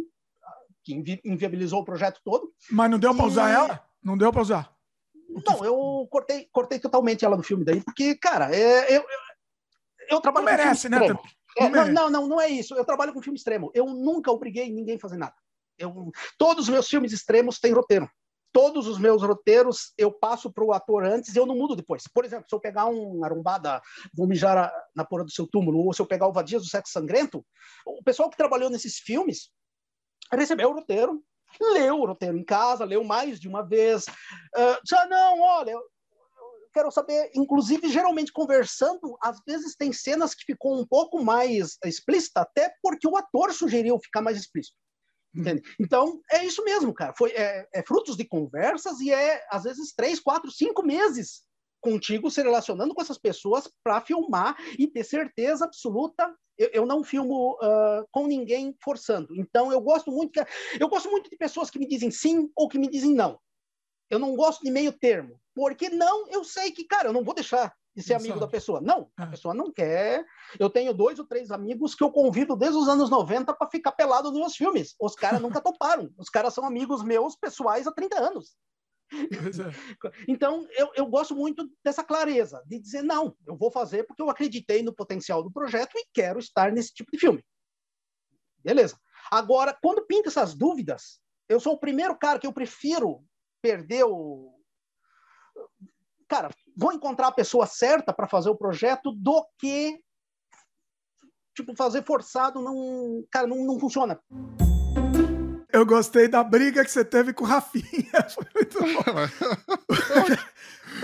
que 0.85 0.93
invi 0.93 1.19
inviabilizou 1.25 1.81
o 1.81 1.85
projeto 1.85 2.21
todo. 2.23 2.49
Mas 2.71 2.89
não 2.89 2.97
deu 2.97 3.13
para 3.13 3.25
usar 3.25 3.49
ela? 3.49 3.85
Não 4.01 4.17
deu 4.17 4.31
para 4.31 4.41
usar? 4.41 4.74
Não, 5.45 5.65
eu 5.65 6.07
cortei, 6.09 6.47
cortei 6.51 6.79
totalmente 6.79 7.25
ela 7.25 7.35
do 7.35 7.43
filme 7.43 7.65
daí, 7.65 7.81
porque, 7.81 8.15
cara, 8.15 8.55
é, 8.55 8.95
eu, 8.95 9.01
eu, 9.01 9.19
eu 10.11 10.21
trabalho 10.21 10.45
não 10.45 10.51
merece, 10.51 10.87
né? 10.87 10.99
Não, 10.99 11.19
é, 11.57 11.69
não, 11.69 11.87
não, 11.87 12.09
não, 12.09 12.27
não 12.27 12.41
é 12.41 12.49
isso. 12.49 12.75
Eu 12.75 12.85
trabalho 12.85 13.13
com 13.13 13.21
filme 13.21 13.37
extremo. 13.37 13.71
Eu 13.73 13.85
nunca 13.85 14.31
obriguei 14.31 14.71
ninguém 14.71 14.95
a 14.95 14.99
fazer 14.99 15.17
nada. 15.17 15.35
Eu, 15.77 16.11
todos 16.37 16.65
os 16.65 16.69
meus 16.69 16.87
filmes 16.87 17.11
extremos 17.11 17.59
têm 17.59 17.71
roteiro. 17.71 18.09
Todos 18.51 18.87
os 18.87 18.97
meus 18.97 19.21
roteiros 19.21 19.93
eu 19.97 20.11
passo 20.11 20.51
para 20.51 20.63
o 20.63 20.71
ator 20.71 21.03
antes 21.03 21.35
e 21.35 21.37
eu 21.37 21.45
não 21.45 21.55
mudo 21.55 21.75
depois. 21.75 22.03
Por 22.13 22.23
exemplo, 22.23 22.45
se 22.47 22.55
eu 22.55 22.59
pegar 22.59 22.85
um 22.85 23.23
arumbada, 23.23 23.81
vou 24.13 24.27
mijar 24.27 24.71
na 24.95 25.03
porra 25.03 25.25
do 25.25 25.31
seu 25.31 25.45
túmulo, 25.45 25.79
ou 25.79 25.93
se 25.93 26.01
eu 26.01 26.05
pegar 26.05 26.27
o 26.27 26.31
Vadias 26.31 26.63
do 26.63 26.69
Sexo 26.69 26.93
Sangrento, 26.93 27.45
o 27.85 28.01
pessoal 28.01 28.29
que 28.29 28.37
trabalhou 28.37 28.69
nesses 28.69 28.97
filmes 28.97 29.49
recebeu 30.31 30.69
o 30.69 30.73
roteiro, 30.73 31.21
leu 31.61 31.99
o 31.99 32.05
roteiro 32.05 32.37
em 32.37 32.43
casa, 32.43 32.85
leu 32.85 33.03
mais 33.03 33.39
de 33.39 33.47
uma 33.47 33.61
vez. 33.61 34.05
Uh, 34.05 34.79
já 34.87 35.05
não, 35.07 35.41
olha, 35.41 35.71
eu, 35.71 35.79
eu 35.79 36.69
quero 36.73 36.91
saber, 36.91 37.31
inclusive, 37.35 37.89
geralmente 37.89 38.31
conversando, 38.31 39.17
às 39.21 39.39
vezes 39.45 39.75
tem 39.75 39.91
cenas 39.93 40.33
que 40.33 40.45
ficou 40.45 40.79
um 40.79 40.85
pouco 40.85 41.23
mais 41.23 41.77
explícita, 41.83 42.41
até 42.41 42.73
porque 42.81 43.07
o 43.07 43.17
ator 43.17 43.53
sugeriu 43.53 43.99
ficar 43.99 44.21
mais 44.21 44.37
explícito. 44.37 44.75
Hum. 45.35 45.41
Entende? 45.41 45.61
Então, 45.79 46.21
é 46.31 46.45
isso 46.45 46.63
mesmo, 46.63 46.93
cara. 46.93 47.13
Foi, 47.17 47.31
é, 47.31 47.67
é, 47.73 47.83
frutos 47.83 48.15
de 48.15 48.25
conversas 48.25 48.99
e 48.99 49.11
é, 49.11 49.45
às 49.49 49.63
vezes, 49.63 49.93
três, 49.93 50.19
quatro, 50.19 50.51
cinco 50.51 50.83
meses 50.83 51.43
contigo 51.81 52.31
se 52.31 52.41
relacionando 52.41 52.95
com 52.95 53.01
essas 53.01 53.19
pessoas 53.19 53.69
para 53.83 54.01
filmar 54.01 54.57
e 54.79 54.87
ter 54.87 55.03
certeza 55.03 55.65
absoluta 55.65 56.35
eu, 56.57 56.69
eu 56.73 56.85
não 56.85 57.03
filmo 57.03 57.53
uh, 57.61 58.05
com 58.11 58.27
ninguém 58.27 58.75
forçando. 58.83 59.35
Então 59.35 59.71
eu 59.71 59.81
gosto 59.81 60.11
muito 60.11 60.31
que, 60.31 60.45
eu 60.79 60.87
gosto 60.87 61.09
muito 61.09 61.29
de 61.29 61.37
pessoas 61.37 61.69
que 61.69 61.79
me 61.79 61.87
dizem 61.87 62.11
sim 62.11 62.49
ou 62.55 62.67
que 62.67 62.79
me 62.79 62.89
dizem 62.89 63.13
não. 63.13 63.39
Eu 64.09 64.19
não 64.19 64.35
gosto 64.35 64.63
de 64.63 64.71
meio 64.71 64.91
termo, 64.91 65.39
porque 65.53 65.89
não, 65.89 66.27
eu 66.29 66.43
sei 66.43 66.71
que 66.71 66.85
cara, 66.85 67.09
eu 67.09 67.13
não 67.13 67.23
vou 67.23 67.33
deixar 67.33 67.73
de 67.95 68.03
ser 68.03 68.13
amigo 68.13 68.39
da 68.39 68.47
pessoa. 68.47 68.81
Não, 68.81 69.09
a 69.17 69.23
é. 69.23 69.27
pessoa 69.27 69.53
não 69.53 69.71
quer. 69.71 70.25
Eu 70.59 70.69
tenho 70.69 70.93
dois 70.93 71.17
ou 71.17 71.25
três 71.25 71.49
amigos 71.49 71.95
que 71.95 72.03
eu 72.03 72.11
convido 72.11 72.55
desde 72.55 72.77
os 72.77 72.89
anos 72.89 73.09
90 73.09 73.53
para 73.53 73.69
ficar 73.69 73.93
pelado 73.93 74.29
nos 74.29 74.39
meus 74.39 74.55
filmes. 74.55 74.95
Os 74.99 75.15
caras 75.15 75.41
nunca 75.41 75.61
toparam. 75.61 76.11
Os 76.17 76.29
caras 76.29 76.53
são 76.53 76.65
amigos 76.65 77.03
meus 77.03 77.35
pessoais 77.37 77.87
há 77.87 77.91
30 77.91 78.19
anos. 78.19 78.57
É. 79.15 79.95
Então, 80.27 80.67
eu, 80.71 80.91
eu 80.95 81.05
gosto 81.05 81.35
muito 81.35 81.69
dessa 81.83 82.03
clareza, 82.03 82.61
de 82.65 82.79
dizer, 82.79 83.01
não, 83.01 83.35
eu 83.47 83.55
vou 83.55 83.71
fazer 83.71 84.03
porque 84.03 84.21
eu 84.21 84.29
acreditei 84.29 84.83
no 84.83 84.93
potencial 84.93 85.43
do 85.43 85.51
projeto 85.51 85.95
e 85.95 86.07
quero 86.13 86.39
estar 86.39 86.71
nesse 86.71 86.93
tipo 86.93 87.11
de 87.11 87.19
filme. 87.19 87.43
Beleza. 88.63 88.99
Agora, 89.31 89.77
quando 89.81 90.05
pinta 90.05 90.29
essas 90.29 90.53
dúvidas, 90.53 91.19
eu 91.47 91.59
sou 91.59 91.73
o 91.73 91.79
primeiro 91.79 92.17
cara 92.17 92.39
que 92.39 92.47
eu 92.47 92.53
prefiro 92.53 93.23
perder 93.61 94.03
o. 94.05 94.53
Cara, 96.27 96.49
vou 96.75 96.91
encontrar 96.91 97.27
a 97.27 97.31
pessoa 97.31 97.65
certa 97.65 98.13
para 98.13 98.27
fazer 98.27 98.49
o 98.49 98.57
projeto 98.57 99.11
do 99.11 99.45
que 99.59 99.99
tipo 101.55 101.75
fazer 101.75 102.03
forçado 102.03 102.61
não, 102.61 103.23
cara, 103.31 103.47
não, 103.47 103.65
não 103.65 103.79
funciona. 103.79 104.19
Eu 105.75 105.85
gostei 105.85 106.29
da 106.29 106.41
briga 106.41 106.85
que 106.85 106.89
você 106.89 107.03
teve 107.03 107.33
com 107.33 107.43
o 107.43 107.47
Rafinha. 107.47 107.83
Foi 108.33 108.45
muito 108.55 108.79
bom. 108.79 109.03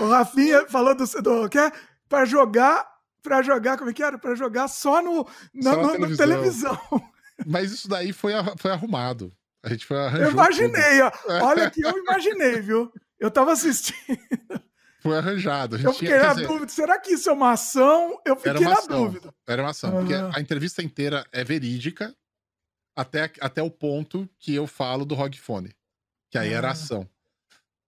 o 0.02 0.08
Rafinha 0.08 0.66
falou 0.66 0.94
do, 0.94 1.04
do 1.04 1.46
que 1.50 1.58
é 1.58 1.70
para 2.08 2.24
jogar, 2.24 2.88
para 3.22 3.42
jogar, 3.42 3.76
como 3.76 3.90
é 3.90 3.92
que 3.92 4.02
era? 4.02 4.16
Para 4.16 4.34
jogar 4.34 4.68
só 4.68 5.02
no 5.02 5.28
na, 5.52 5.74
só 5.74 5.82
no, 5.82 6.16
televisão. 6.16 6.16
televisão. 6.16 6.78
Mas 7.46 7.70
isso 7.70 7.86
daí 7.86 8.14
foi, 8.14 8.32
foi 8.56 8.70
arrumado. 8.70 9.30
A 9.62 9.68
gente 9.68 9.84
foi 9.84 9.98
arranjou. 9.98 10.24
Eu 10.24 10.30
imaginei, 10.30 11.02
ó. 11.02 11.12
Olha 11.42 11.70
que 11.70 11.84
eu 11.84 11.98
imaginei, 11.98 12.62
viu? 12.62 12.90
Eu 13.20 13.30
tava 13.30 13.52
assistindo. 13.52 14.18
Foi 15.02 15.18
arranjado. 15.18 15.76
eu 15.76 15.92
fiquei 15.92 16.08
tinha, 16.08 16.22
na 16.22 16.32
dizer, 16.32 16.46
dúvida. 16.46 16.72
Será 16.72 16.98
que 16.98 17.12
isso 17.12 17.28
é 17.28 17.32
uma 17.32 17.52
ação? 17.52 18.18
Eu 18.24 18.36
fiquei 18.36 18.66
na 18.66 18.72
ação, 18.72 19.04
dúvida. 19.04 19.34
Era 19.46 19.62
uma 19.62 19.70
ação. 19.70 19.92
Uhum. 19.92 19.98
Porque 19.98 20.14
a 20.14 20.40
entrevista 20.40 20.82
inteira 20.82 21.26
é 21.30 21.44
verídica 21.44 22.16
até, 22.96 23.30
até 23.40 23.62
o 23.62 23.70
ponto 23.70 24.28
que 24.38 24.54
eu 24.54 24.66
falo 24.66 25.04
do 25.04 25.14
Rogfone. 25.14 25.74
Que 26.30 26.38
aí 26.38 26.52
ah, 26.54 26.58
era 26.58 26.70
ação. 26.70 27.08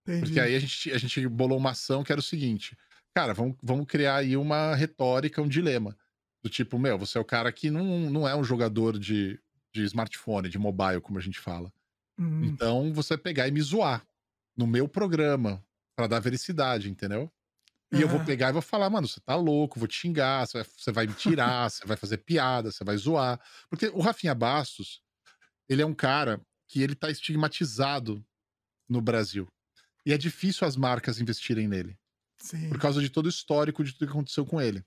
Entendi. 0.07 0.27
Porque 0.27 0.41
aí 0.41 0.55
a 0.55 0.59
gente, 0.59 0.93
a 0.93 0.99
gente 0.99 1.29
bolou 1.29 1.59
uma 1.59 1.71
ação 1.71 2.05
que 2.05 2.13
era 2.13 2.21
o 2.21 2.25
seguinte: 2.25 2.77
cara, 3.15 3.33
vamos, 3.33 3.57
vamos 3.63 3.87
criar 3.87 4.17
aí 4.17 4.37
uma 4.37 4.75
retórica, 4.75 5.41
um 5.41 5.49
dilema. 5.49 5.97
Do 6.43 6.51
tipo, 6.51 6.79
meu, 6.79 6.99
você 6.99 7.17
é 7.17 7.21
o 7.21 7.25
cara 7.25 7.51
que 7.51 7.71
não, 7.71 8.11
não 8.11 8.29
é 8.29 8.37
um 8.37 8.45
jogador 8.45 8.99
de, 8.99 9.41
de 9.73 9.83
smartphone, 9.85 10.51
de 10.51 10.59
mobile, 10.59 11.01
como 11.01 11.19
a 11.19 11.23
gente 11.23 11.41
fala. 11.41 11.73
Hum. 12.19 12.45
Então 12.45 12.93
você 12.93 13.15
vai 13.15 13.23
pegar 13.23 13.49
e 13.49 13.51
me 13.51 13.63
zoar 13.63 14.07
no 14.57 14.67
meu 14.67 14.87
programa 14.87 15.65
para 15.97 16.07
dar 16.07 16.21
vericidade, 16.21 16.91
entendeu? 16.91 17.33
E 17.93 18.01
eu 18.01 18.09
vou 18.09 18.25
pegar 18.25 18.49
e 18.49 18.53
vou 18.53 18.63
falar, 18.63 18.91
mano, 18.91 19.07
você 19.07 19.21
tá 19.21 19.37
louco, 19.37 19.79
vou 19.79 19.87
te 19.87 19.95
xingar, 19.95 20.47
você 20.47 20.59
vai, 20.59 20.67
você 20.77 20.93
vai 20.93 21.07
me 21.07 21.15
tirar, 21.15 21.71
você 21.71 21.87
vai 21.87 21.97
fazer 21.97 22.19
piada, 22.19 22.73
você 22.73 22.83
vai 22.83 22.97
zoar. 22.97 23.41
Porque 23.69 23.87
o 23.89 24.01
Rafinha 24.01 24.35
Bastos, 24.35 25.01
ele 25.69 25.83
é 25.83 25.87
um 25.87 25.95
cara 25.95 26.41
que 26.67 26.83
ele 26.83 26.95
tá 26.95 27.11
estigmatizado 27.11 28.25
no 28.89 29.01
Brasil. 29.01 29.47
E 30.05 30.13
é 30.13 30.19
difícil 30.19 30.67
as 30.67 30.77
marcas 30.77 31.21
investirem 31.21 31.69
nele. 31.69 31.97
Sim. 32.37 32.69
Por 32.69 32.79
causa 32.79 33.01
de 33.01 33.09
todo 33.09 33.27
o 33.27 33.31
histórico 33.31 33.85
de 33.85 33.93
tudo 33.93 34.07
que 34.07 34.13
aconteceu 34.13 34.45
com 34.45 34.61
ele. 34.61 34.85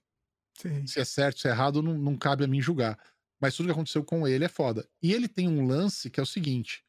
Sim. 0.58 0.86
Se 0.86 1.00
é 1.00 1.06
certo, 1.06 1.40
se 1.40 1.48
é 1.48 1.52
errado, 1.52 1.82
não, 1.82 1.98
não 1.98 2.18
cabe 2.18 2.44
a 2.44 2.48
mim 2.48 2.62
julgar. 2.62 3.00
Mas 3.40 3.56
tudo 3.56 3.68
que 3.68 3.72
aconteceu 3.72 4.04
com 4.04 4.28
ele 4.28 4.46
é 4.46 4.50
foda. 4.50 4.88
E 5.02 5.14
ele 5.14 5.28
tem 5.28 5.48
um 5.48 5.66
lance 5.66 6.10
que 6.10 6.20
é 6.20 6.24
o 6.24 6.26
seguinte: 6.26 6.84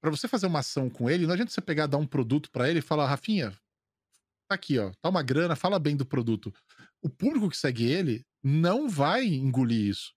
para 0.00 0.10
você 0.10 0.26
fazer 0.26 0.46
uma 0.46 0.60
ação 0.60 0.88
com 0.88 1.10
ele, 1.10 1.26
não 1.26 1.34
adianta 1.34 1.52
você 1.52 1.60
pegar, 1.60 1.86
dar 1.86 1.98
um 1.98 2.06
produto 2.06 2.50
para 2.50 2.68
ele 2.68 2.78
e 2.78 2.82
falar, 2.82 3.06
Rafinha, 3.06 3.52
tá 4.50 4.54
aqui, 4.56 4.78
ó, 4.78 4.90
tá 5.00 5.08
uma 5.08 5.22
grana, 5.22 5.54
fala 5.54 5.78
bem 5.78 5.96
do 5.96 6.04
produto. 6.04 6.52
O 7.00 7.08
público 7.08 7.48
que 7.48 7.56
segue 7.56 7.84
ele 7.84 8.26
não 8.42 8.88
vai 8.88 9.24
engolir 9.24 9.88
isso. 9.88 10.12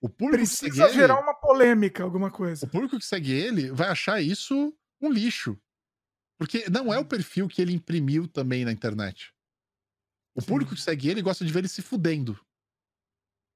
O 0.00 0.08
público 0.08 0.36
Precisa 0.36 0.88
gerar 0.90 1.14
ele, 1.14 1.22
uma 1.22 1.34
polêmica, 1.34 2.04
alguma 2.04 2.30
coisa. 2.30 2.64
O 2.64 2.68
público 2.68 2.98
que 2.98 3.04
segue 3.04 3.32
ele 3.32 3.72
vai 3.72 3.88
achar 3.88 4.22
isso 4.22 4.72
um 5.00 5.10
lixo. 5.10 5.58
Porque 6.38 6.68
não 6.70 6.92
é 6.92 6.98
o 6.98 7.04
perfil 7.04 7.48
que 7.48 7.60
ele 7.60 7.72
imprimiu 7.72 8.28
também 8.28 8.64
na 8.64 8.70
internet. 8.72 9.32
O 10.34 10.40
Sim. 10.40 10.46
público 10.46 10.74
que 10.74 10.80
segue 10.80 11.08
ele 11.08 11.22
gosta 11.22 11.44
de 11.44 11.52
ver 11.52 11.60
ele 11.60 11.68
se 11.68 11.82
fudendo. 11.82 12.38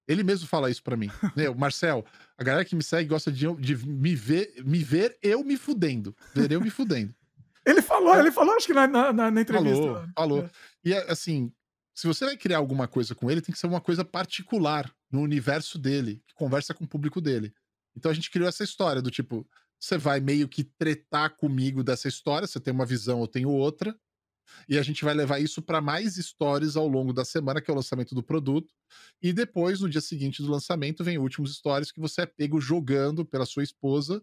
Ele 0.09 0.25
mesmo 0.25 0.49
fala 0.49 0.71
isso 0.71 0.83
pra 0.83 0.97
mim. 0.97 1.09
Meu, 1.37 1.55
Marcel, 1.55 2.05
a 2.37 2.43
galera 2.43 2.65
que 2.65 2.75
me 2.75 2.83
segue 2.83 3.09
gosta 3.09 3.31
de, 3.31 3.47
de 3.57 3.77
me, 3.87 4.17
ver, 4.17 4.55
me 4.65 4.83
ver 4.83 5.19
eu 5.23 5.45
me 5.45 5.57
fudendo. 5.57 6.17
Ver 6.35 6.51
eu 6.51 6.61
me 6.61 6.71
fudendo. 6.71 7.15
Ele 7.69 7.83
falou, 7.83 8.17
ele 8.17 8.31
falou, 8.31 8.55
acho 8.55 8.67
que 8.67 8.73
na, 8.73 8.87
na, 8.87 9.31
na 9.31 9.41
entrevista. 9.41 9.83
Falou, 9.83 10.09
falou. 10.17 10.39
É. 10.45 10.51
E 10.85 10.95
assim, 10.95 11.53
se 11.95 12.07
você 12.07 12.25
vai 12.25 12.37
criar 12.37 12.59
alguma 12.59 12.89
coisa 12.89 13.15
com 13.15 13.31
ele, 13.31 13.43
tem 13.43 13.53
que 13.53 13.59
ser 13.59 13.67
uma 13.67 13.81
coisa 13.81 14.05
particular 14.05 14.91
no 15.11 15.21
universo 15.21 15.79
dele, 15.79 16.23
que 16.27 16.35
conversa 16.35 16.73
com 16.73 16.85
o 16.85 16.89
público 16.89 17.21
dele. 17.21 17.53
Então 17.95 18.11
a 18.11 18.15
gente 18.15 18.31
criou 18.31 18.49
essa 18.49 18.65
história 18.65 19.03
do 19.03 19.11
tipo, 19.11 19.47
você 19.79 19.99
vai 19.99 20.19
meio 20.19 20.49
que 20.49 20.65
tretar 20.65 21.37
comigo 21.37 21.85
dessa 21.85 22.09
história, 22.09 22.47
você 22.47 22.59
tem 22.59 22.73
uma 22.73 22.87
visão, 22.87 23.21
eu 23.21 23.29
tenho 23.29 23.51
outra, 23.51 23.95
e 24.67 24.79
a 24.79 24.83
gente 24.83 25.05
vai 25.05 25.13
levar 25.13 25.41
isso 25.41 25.61
para 25.61 25.81
mais 25.81 26.15
stories 26.15 26.77
ao 26.77 26.89
longo 26.89 27.13
da 27.13 27.25
semana, 27.25 27.61
que 27.61 27.71
é 27.71 27.75
o 27.75 27.77
lançamento 27.77 28.15
do 28.15 28.23
produto. 28.23 28.73
E 29.21 29.33
depois, 29.33 29.81
no 29.81 29.91
dia 29.91 30.01
seguinte 30.01 30.41
do 30.41 30.51
lançamento, 30.51 31.05
vem 31.05 31.19
últimos 31.19 31.57
stories 31.57 31.93
que 31.93 32.01
você 32.01 32.23
é 32.23 32.27
pego 32.27 32.61
jogando 32.61 33.27
pela 33.27 33.45
sua 33.45 33.63
esposa 33.63 34.23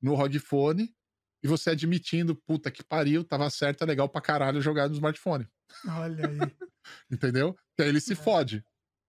no 0.00 0.14
Rodfone 0.14 0.94
e 1.42 1.48
você 1.48 1.70
admitindo, 1.70 2.34
puta 2.34 2.70
que 2.70 2.82
pariu, 2.82 3.22
tava 3.24 3.48
certo, 3.50 3.82
é 3.82 3.86
legal 3.86 4.08
pra 4.08 4.20
caralho 4.20 4.60
jogar 4.60 4.88
no 4.88 4.94
smartphone. 4.94 5.46
Olha 5.88 6.28
aí. 6.28 6.38
Entendeu? 7.10 7.56
Que 7.76 7.82
aí 7.82 7.88
ele 7.88 8.00
se 8.00 8.12
é. 8.12 8.16
fode. 8.16 8.64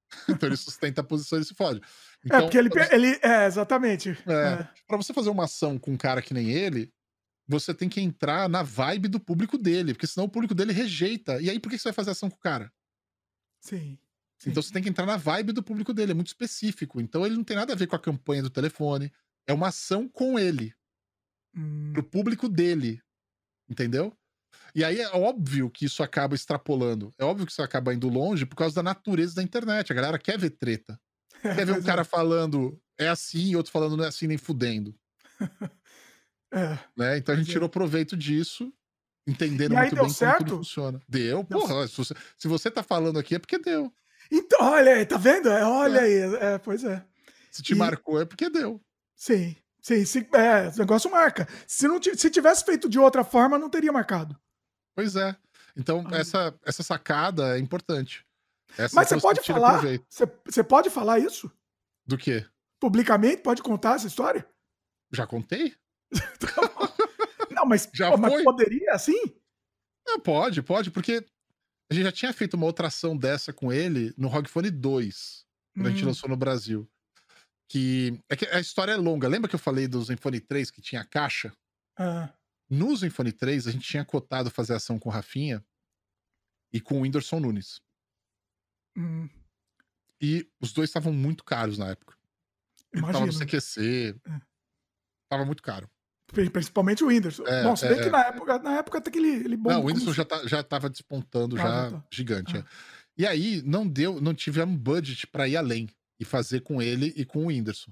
Então 0.30 0.48
ele 0.48 0.56
sustenta 0.56 1.02
a 1.02 1.04
posição 1.04 1.38
e 1.38 1.44
se 1.44 1.54
fode. 1.54 1.82
É, 1.82 1.84
então, 2.26 2.40
é, 2.40 2.42
porque 2.44 2.58
ele, 2.58 2.70
ele. 2.92 3.20
É, 3.22 3.46
exatamente. 3.46 4.18
É, 4.26 4.62
é. 4.62 4.70
Pra 4.88 4.96
você 4.96 5.14
fazer 5.14 5.30
uma 5.30 5.44
ação 5.44 5.78
com 5.78 5.92
um 5.92 5.98
cara 5.98 6.22
que 6.22 6.34
nem 6.34 6.50
ele, 6.50 6.94
você 7.48 7.74
tem 7.74 7.90
que 7.90 8.00
entrar 8.00 8.48
na 8.48 8.64
vibe 8.64 9.10
do 9.10 9.20
público 9.20 9.58
dele, 9.58 9.94
porque 9.94 10.08
senão 10.08 10.26
o 10.26 10.30
público 10.30 10.56
dele 10.56 10.72
rejeita. 10.72 11.42
E 11.42 11.50
aí, 11.50 11.60
por 11.60 11.70
que 11.70 11.78
você 11.78 11.90
vai 11.90 11.94
fazer 11.94 12.12
ação 12.12 12.30
com 12.30 12.38
o 12.38 12.40
cara? 12.40 12.72
Sim. 13.62 13.98
sim. 14.38 14.50
Então 14.50 14.64
você 14.64 14.72
tem 14.72 14.82
que 14.82 14.90
entrar 14.90 15.06
na 15.06 15.18
vibe 15.18 15.52
do 15.52 15.62
público 15.64 15.94
dele, 15.94 16.12
é 16.12 16.16
muito 16.16 16.28
específico. 16.28 17.02
Então 17.02 17.26
ele 17.26 17.36
não 17.36 17.44
tem 17.44 17.58
nada 17.58 17.74
a 17.74 17.76
ver 17.76 17.88
com 17.88 17.96
a 17.96 18.02
campanha 18.02 18.44
do 18.44 18.50
telefone. 18.50 19.12
É 19.46 19.54
uma 19.54 19.68
ação 19.68 20.08
com 20.08 20.38
ele. 20.38 20.74
Hum. 21.58 21.92
Pro 21.94 22.04
público 22.04 22.48
dele. 22.48 23.02
Entendeu? 23.70 24.16
E 24.76 24.84
aí 24.84 25.02
é 25.02 25.10
óbvio 25.10 25.70
que 25.70 25.86
isso 25.86 26.04
acaba 26.04 26.36
extrapolando. 26.36 27.12
É 27.18 27.26
óbvio 27.26 27.46
que 27.46 27.52
isso 27.52 27.62
acaba 27.62 27.94
indo 27.94 28.08
longe 28.08 28.46
por 28.46 28.56
causa 28.56 28.76
da 28.76 28.84
natureza 28.84 29.36
da 29.36 29.44
internet. 29.44 29.92
A 29.92 29.96
galera 29.96 30.20
quer 30.20 30.38
ver 30.38 30.52
treta. 30.52 31.00
Quer 31.42 31.68
ver 31.68 31.74
um 31.74 31.84
cara 31.84 32.02
é. 32.02 32.04
falando 32.04 32.82
é 32.98 33.08
assim 33.08 33.52
e 33.52 33.56
outro 33.56 33.72
falando 33.72 33.96
não 33.96 34.04
é 34.04 34.08
assim 34.08 34.28
nem 34.28 34.38
fudendo. 34.38 34.96
É. 36.50 36.80
Né? 36.96 37.18
Então 37.18 37.36
a 37.36 37.38
gente 37.38 37.52
tirou 37.52 37.68
proveito 37.68 38.16
disso, 38.16 38.72
entendendo 39.28 39.76
muito 39.76 39.94
bem 39.94 40.10
certo? 40.10 40.38
como 40.38 40.50
tudo 40.50 40.58
funciona. 40.60 41.02
Deu, 41.06 41.44
deu 41.44 41.60
porra. 41.60 41.86
Se 41.90 41.98
você, 41.98 42.14
se 42.38 42.48
você 42.48 42.72
tá 42.72 42.82
falando 42.82 43.20
aqui 43.20 43.36
é 43.36 43.40
porque 43.40 43.60
deu. 43.60 43.94
Então, 44.32 44.60
olha 44.62 44.94
aí, 44.94 45.06
tá 45.06 45.18
vendo? 45.18 45.50
É, 45.50 45.66
olha 45.66 46.00
é. 46.00 46.04
aí, 46.04 46.36
é, 46.36 46.58
pois 46.58 46.86
é. 46.86 47.04
Se 47.52 47.62
te 47.62 47.74
e... 47.74 47.76
marcou 47.76 48.22
é 48.22 48.26
porque 48.26 48.50
deu. 48.50 48.82
Sim, 49.14 49.58
sim, 49.88 50.06
sim 50.06 50.28
é, 50.34 50.68
o 50.68 50.78
negócio 50.78 51.10
marca. 51.10 51.48
Se, 51.66 51.88
não 51.88 52.02
se 52.02 52.30
tivesse 52.30 52.66
feito 52.66 52.90
de 52.90 53.00
outra 53.00 53.24
forma, 53.24 53.58
não 53.58 53.70
teria 53.70 53.92
marcado. 53.92 54.38
Pois 54.96 55.16
é. 55.16 55.36
Então, 55.76 56.04
essa, 56.12 56.58
essa 56.66 56.84
sacada 56.84 57.56
é 57.56 57.60
importante. 57.60 58.26
Essa 58.78 58.96
Mas 58.96 59.08
você 59.08 59.20
pode 59.20 59.42
falar. 59.42 59.82
Você, 60.10 60.32
você 60.46 60.64
pode 60.64 60.90
falar 60.90 61.20
isso? 61.20 61.52
Do 62.06 62.18
quê? 62.18 62.46
Publicamente? 62.80 63.42
Pode 63.42 63.62
contar 63.62 63.96
essa 63.96 64.08
história? 64.08 64.48
Já 65.12 65.26
contei? 65.26 65.76
Não, 67.52 67.66
mas, 67.66 67.90
já 67.94 68.12
pô, 68.12 68.18
mas 68.18 68.44
poderia 68.44 68.94
assim? 68.94 69.20
Não, 70.06 70.20
pode, 70.20 70.62
pode, 70.62 70.92
porque 70.92 71.26
a 71.90 71.94
gente 71.94 72.04
já 72.04 72.12
tinha 72.12 72.34
feito 72.34 72.54
uma 72.54 72.66
outra 72.66 72.88
ação 72.88 73.18
dessa 73.18 73.52
com 73.52 73.74
ele 73.74 74.14
no 74.16 74.28
Rockfone 74.28 74.70
2, 74.70 75.46
quando 75.74 75.86
hum. 75.86 75.90
a 75.90 75.92
gente 75.92 76.04
hum. 76.04 76.08
lançou 76.08 76.30
no 76.30 76.38
Brasil. 76.38 76.88
Que, 77.70 78.20
é 78.30 78.36
que 78.36 78.46
a 78.46 78.60
história 78.60 78.94
é 78.94 78.96
longa. 78.96 79.28
Lembra 79.28 79.50
que 79.50 79.56
eu 79.56 79.60
falei 79.60 79.88
do 79.88 80.02
Zenfone 80.02 80.40
3 80.40 80.72
que 80.72 80.82
tinha 80.82 81.04
caixa? 81.04 81.52
Ah. 81.98 82.34
No 82.70 82.96
Zenfone 82.96 83.32
3, 83.32 83.68
a 83.68 83.72
gente 83.72 83.88
tinha 83.88 84.06
cotado 84.06 84.50
fazer 84.50 84.74
ação 84.74 84.98
com 84.98 85.10
o 85.10 85.12
Rafinha 85.12 85.64
e 86.72 86.80
com 86.80 87.00
o 87.00 87.02
Whindersson 87.02 87.40
Nunes. 87.40 87.82
Hum. 88.98 89.30
E 90.22 90.50
os 90.60 90.72
dois 90.74 90.90
estavam 90.90 91.14
muito 91.14 91.44
caros 91.44 91.78
na 91.78 91.90
época. 91.90 92.16
Imagina. 92.94 93.14
tava 93.14 93.26
no 93.26 93.38
CQC. 93.38 94.16
É. 94.26 94.42
Tava 95.30 95.46
muito 95.46 95.62
caro. 95.62 95.90
Principalmente 96.28 97.04
o 97.04 97.08
Whindersson. 97.08 97.46
É, 97.46 97.64
Bom, 97.64 97.76
se 97.76 97.88
bem 97.88 98.00
é, 98.00 98.04
que 98.04 98.10
na 98.10 98.26
época, 98.26 98.60
na 98.60 98.78
época 98.78 98.98
até 98.98 99.12
que 99.12 99.18
ele, 99.18 99.46
ele 99.46 99.58
Não, 99.58 99.82
o 99.82 99.86
Whindersson 99.86 100.14
já, 100.14 100.26
tá, 100.26 100.46
já 100.46 100.64
tava 100.64 100.90
despontando, 100.90 101.56
ah, 101.56 101.60
já 101.60 101.92
tá. 101.92 102.06
gigante. 102.12 102.58
Ah. 102.58 102.60
É. 102.60 102.66
E 103.18 103.26
aí, 103.26 103.62
não 103.66 103.88
deu, 103.88 104.22
não 104.22 104.34
tivemos 104.34 104.78
budget 104.78 105.26
para 105.28 105.48
ir 105.48 105.58
além 105.58 105.90
e 106.20 106.26
fazer 106.26 106.62
com 106.62 106.82
ele 106.82 107.14
e 107.16 107.26
com 107.26 107.44
o 107.44 107.48
Whindersson. 107.48 107.92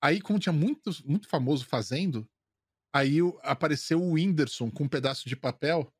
Aí, 0.00 0.20
como 0.20 0.38
tinha 0.38 0.52
muito, 0.52 0.90
muito 1.04 1.28
famoso 1.28 1.64
fazendo, 1.64 2.28
aí 2.94 3.18
apareceu 3.42 4.02
o 4.02 4.12
Whindersson 4.12 4.70
com 4.70 4.84
um 4.84 4.88
pedaço 4.88 5.28
de 5.28 5.36
papel. 5.36 5.92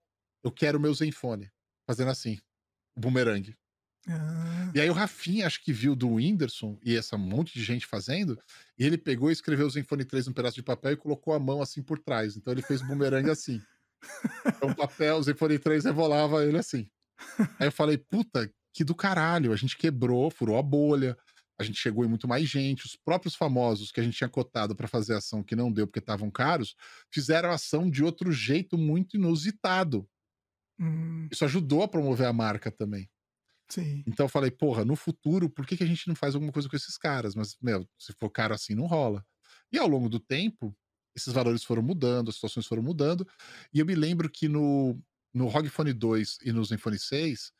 Eu 0.44 0.50
quero 0.50 0.80
meu 0.80 0.92
Zenfone. 0.92 1.50
Fazendo 1.86 2.10
assim, 2.10 2.38
o 2.96 3.00
bumerangue. 3.00 3.56
Ah. 4.08 4.72
E 4.74 4.80
aí 4.80 4.90
o 4.90 4.92
Rafinha, 4.92 5.46
acho 5.46 5.62
que 5.62 5.72
viu 5.72 5.94
do 5.94 6.14
Whindersson 6.14 6.78
e 6.82 6.96
essa 6.96 7.16
monte 7.16 7.54
de 7.54 7.62
gente 7.62 7.86
fazendo, 7.86 8.38
e 8.78 8.84
ele 8.84 8.98
pegou 8.98 9.30
e 9.30 9.32
escreveu 9.32 9.66
o 9.66 9.70
Zenfone 9.70 10.04
3 10.04 10.26
num 10.26 10.32
pedaço 10.32 10.56
de 10.56 10.62
papel 10.62 10.92
e 10.92 10.96
colocou 10.96 11.34
a 11.34 11.38
mão 11.38 11.62
assim 11.62 11.82
por 11.82 11.98
trás. 11.98 12.36
Então 12.36 12.52
ele 12.52 12.62
fez 12.62 12.82
o 12.82 12.86
bumerangue 12.86 13.30
assim. 13.30 13.60
Então 14.44 14.70
o 14.70 14.74
papel, 14.74 15.16
o 15.16 15.22
Zenfone 15.22 15.58
3 15.58 15.84
revolava 15.84 16.44
ele 16.44 16.58
assim. 16.58 16.88
Aí 17.58 17.68
eu 17.68 17.72
falei, 17.72 17.96
puta, 17.96 18.52
que 18.72 18.82
do 18.82 18.94
caralho. 18.94 19.52
A 19.52 19.56
gente 19.56 19.76
quebrou, 19.76 20.30
furou 20.30 20.58
a 20.58 20.62
bolha, 20.62 21.16
a 21.62 21.66
gente 21.66 21.78
chegou 21.78 22.04
em 22.04 22.08
muito 22.08 22.28
mais 22.28 22.48
gente. 22.48 22.84
Os 22.84 22.96
próprios 22.96 23.34
famosos 23.34 23.90
que 23.90 24.00
a 24.00 24.02
gente 24.02 24.16
tinha 24.16 24.28
cotado 24.28 24.74
para 24.74 24.88
fazer 24.88 25.14
ação 25.14 25.42
que 25.42 25.56
não 25.56 25.72
deu 25.72 25.86
porque 25.86 25.98
estavam 25.98 26.30
caros, 26.30 26.74
fizeram 27.10 27.50
ação 27.50 27.90
de 27.90 28.04
outro 28.04 28.30
jeito 28.32 28.76
muito 28.76 29.16
inusitado. 29.16 30.08
Hum. 30.78 31.28
Isso 31.30 31.44
ajudou 31.44 31.82
a 31.82 31.88
promover 31.88 32.26
a 32.26 32.32
marca 32.32 32.70
também. 32.70 33.08
Sim. 33.68 34.04
Então 34.06 34.26
eu 34.26 34.28
falei, 34.28 34.50
porra, 34.50 34.84
no 34.84 34.96
futuro, 34.96 35.48
por 35.48 35.66
que, 35.66 35.76
que 35.76 35.84
a 35.84 35.86
gente 35.86 36.06
não 36.06 36.14
faz 36.14 36.34
alguma 36.34 36.52
coisa 36.52 36.68
com 36.68 36.76
esses 36.76 36.98
caras? 36.98 37.34
Mas, 37.34 37.56
meu, 37.62 37.88
se 37.98 38.12
for 38.12 38.28
caro 38.28 38.52
assim, 38.52 38.74
não 38.74 38.86
rola. 38.86 39.24
E 39.72 39.78
ao 39.78 39.88
longo 39.88 40.08
do 40.08 40.20
tempo, 40.20 40.76
esses 41.16 41.32
valores 41.32 41.64
foram 41.64 41.82
mudando, 41.82 42.28
as 42.28 42.34
situações 42.34 42.66
foram 42.66 42.82
mudando. 42.82 43.26
E 43.72 43.78
eu 43.78 43.86
me 43.86 43.94
lembro 43.94 44.28
que 44.28 44.48
no, 44.48 45.00
no 45.32 45.46
ROG 45.46 45.68
Phone 45.68 45.92
2 45.92 46.38
e 46.44 46.52
no 46.52 46.64
Zenfone 46.64 46.98
6, 46.98 47.52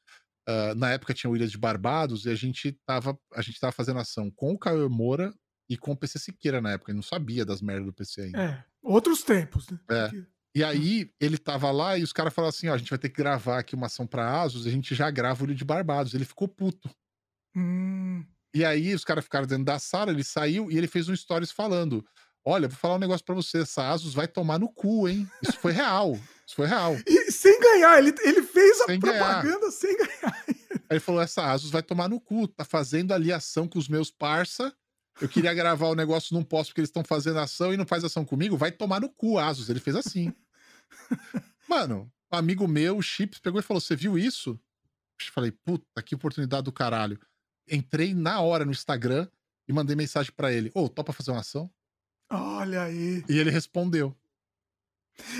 uh, 0.49 0.75
na 0.75 0.91
época 0.91 1.15
tinha 1.15 1.31
o 1.31 1.37
Ilha 1.37 1.47
de 1.47 1.59
Barbados 1.59 2.25
e 2.25 2.31
a 2.31 2.35
gente 2.35 2.73
tava, 2.87 3.19
a 3.35 3.43
gente 3.43 3.59
tava 3.59 3.73
fazendo 3.73 3.99
ação 3.99 4.31
com 4.31 4.53
o 4.53 4.59
Caio 4.59 4.89
Moura 4.91 5.33
e 5.69 5.77
com 5.77 5.93
o 5.93 5.97
PC 5.97 6.19
Siqueira 6.19 6.61
na 6.61 6.73
época. 6.73 6.93
Eu 6.93 6.97
não 6.97 7.03
sabia 7.03 7.45
das 7.45 7.63
merdas 7.63 7.87
do 7.87 7.93
PC 7.93 8.23
ainda. 8.23 8.43
É, 8.43 8.65
outros 8.83 9.23
tempos, 9.23 9.69
né? 9.69 9.79
É. 9.91 10.11
E 10.55 10.63
aí 10.63 11.11
ele 11.19 11.39
tava 11.39 11.71
lá 11.71 11.97
e 11.97 12.03
os 12.03 12.13
caras 12.13 12.35
falaram 12.35 12.51
assim: 12.51 12.69
ó, 12.69 12.75
a 12.75 12.79
gente 12.79 12.91
vai 12.91 12.99
ter 12.99 13.09
que 13.09 13.17
gravar 13.17 13.59
aqui 13.59 13.75
uma 13.75 13.87
ação 13.87 14.07
pra 14.07 14.43
Asus, 14.43 14.67
a 14.67 14.71
gente 14.71 14.95
já 14.95 15.11
grava 15.11 15.43
o 15.43 15.47
Ilho 15.47 15.55
de 15.55 15.65
Barbados. 15.65 16.15
Ele 16.15 16.25
ficou 16.25 16.47
puto. 16.47 16.91
Hum. 17.57 18.25
E 18.55 18.65
aí 18.65 18.95
os 18.95 19.05
caras 19.05 19.25
ficaram 19.25 19.47
dentro 19.47 19.65
da 19.65 19.79
sala, 19.79 20.11
ele 20.11 20.23
saiu 20.23 20.71
e 20.71 20.77
ele 20.77 20.87
fez 20.87 21.09
um 21.09 21.17
stories 21.17 21.51
falando: 21.51 22.05
Olha, 22.45 22.69
vou 22.69 22.77
falar 22.77 22.97
um 22.97 22.99
negócio 22.99 23.25
pra 23.25 23.35
você, 23.35 23.59
essa 23.59 23.91
Asus 23.91 24.15
vai 24.15 24.29
tomar 24.29 24.59
no 24.59 24.69
cu, 24.69 25.09
hein? 25.09 25.29
Isso 25.43 25.59
foi 25.59 25.73
real. 25.73 26.19
Isso 26.47 26.57
foi 26.57 26.67
real. 26.67 26.97
E 27.07 27.22
sem 27.43 27.61
ganhar, 27.61 27.99
ele, 27.99 28.15
ele 28.23 28.43
fez 28.43 28.81
a 28.83 28.87
sem 28.87 29.01
propaganda 29.01 29.59
ganhar. 29.59 29.73
sem 29.73 29.97
ganhar. 29.97 30.45
Aí 30.47 30.83
ele 30.91 31.01
falou: 31.01 31.21
essa 31.21 31.51
Asus 31.51 31.71
vai 31.71 31.83
tomar 31.83 32.09
no 32.09 32.21
cu, 32.21 32.47
tá 32.49 32.65
fazendo 32.65 33.13
ali 33.13 33.33
ação 33.33 33.67
com 33.67 33.79
os 33.79 33.89
meus 33.89 34.11
parça 34.11 34.75
eu 35.21 35.29
queria 35.29 35.53
gravar 35.53 35.89
o 35.89 35.95
negócio, 35.95 36.35
não 36.35 36.43
posso 36.43 36.71
porque 36.71 36.81
eles 36.81 36.89
estão 36.89 37.05
fazendo 37.05 37.39
ação 37.39 37.73
e 37.73 37.77
não 37.77 37.87
faz 37.87 38.05
ação 38.05 38.25
comigo. 38.25 38.57
Vai 38.57 38.73
tomar 38.73 39.01
no 39.01 39.09
cu, 39.09 39.39
Asus. 39.39 39.69
Ele 39.69 39.81
fez 39.81 39.97
assim. 39.97 40.33
Mano, 41.69 42.11
um 42.33 42.37
amigo 42.37 42.67
meu, 42.67 42.97
o 42.97 43.03
Chips, 43.03 43.39
pegou 43.39 43.61
e 43.61 43.63
falou: 43.63 43.81
Você 43.81 43.95
viu 43.95 44.19
isso? 44.19 44.59
Eu 45.21 45.33
falei, 45.33 45.53
puta, 45.53 46.03
que 46.03 46.15
oportunidade 46.15 46.65
do 46.65 46.73
caralho. 46.73 47.21
Entrei 47.71 48.13
na 48.13 48.41
hora 48.41 48.65
no 48.65 48.73
Instagram 48.73 49.29
e 49.69 49.73
mandei 49.73 49.95
mensagem 49.95 50.33
para 50.35 50.53
ele: 50.53 50.71
Ô, 50.75 50.85
oh, 50.85 50.89
topa 50.89 51.13
fazer 51.13 51.31
uma 51.31 51.41
ação? 51.41 51.71
Olha 52.31 52.83
aí. 52.83 53.25
E 53.29 53.39
ele 53.39 53.51
respondeu. 53.51 54.17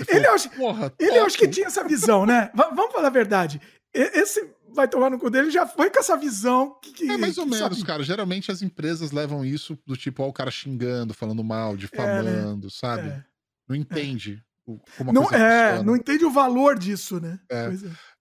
Ele, 0.07 0.27
acho, 0.27 0.49
Porra, 0.51 0.93
ele 0.99 1.17
acho 1.19 1.37
que 1.37 1.47
tinha 1.47 1.67
essa 1.67 1.83
visão, 1.83 2.25
né? 2.25 2.51
vamos 2.55 2.91
falar 2.93 3.07
a 3.07 3.11
verdade. 3.11 3.59
Esse 3.93 4.49
vai 4.73 4.87
tomar 4.87 5.09
no 5.09 5.19
cu 5.19 5.29
dele 5.29 5.51
já 5.51 5.67
foi 5.67 5.89
com 5.89 5.99
essa 5.99 6.17
visão 6.17 6.77
que. 6.81 7.09
é 7.09 7.17
mais 7.17 7.37
ou 7.37 7.45
menos, 7.45 7.59
sabe? 7.59 7.83
cara. 7.85 8.03
Geralmente 8.03 8.51
as 8.51 8.61
empresas 8.61 9.11
levam 9.11 9.45
isso 9.45 9.77
do 9.85 9.95
tipo, 9.95 10.23
ó, 10.23 10.27
o 10.27 10.33
cara 10.33 10.51
xingando, 10.51 11.13
falando 11.13 11.43
mal, 11.43 11.77
difamando, 11.77 12.29
é, 12.29 12.55
né? 12.55 12.69
sabe? 12.69 13.09
É. 13.09 13.23
Não 13.67 13.75
entende. 13.75 14.43
É. 14.49 14.53
Como 14.97 15.11
não, 15.11 15.29
é, 15.29 15.83
não 15.83 15.95
entende 15.95 16.23
o 16.23 16.31
valor 16.31 16.79
disso, 16.79 17.19
né? 17.19 17.37
É. 17.51 17.65
é. 17.65 17.71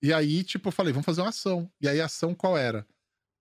E 0.03 0.13
aí, 0.13 0.43
tipo, 0.43 0.69
eu 0.69 0.73
falei, 0.73 0.93
vamos 0.93 1.07
fazer 1.07 1.21
uma 1.21 1.29
ação. 1.29 1.71
E 1.81 1.89
aí 1.89 2.01
a 2.01 2.07
ação 2.07 2.35
qual 2.35 2.59
era? 2.59 2.85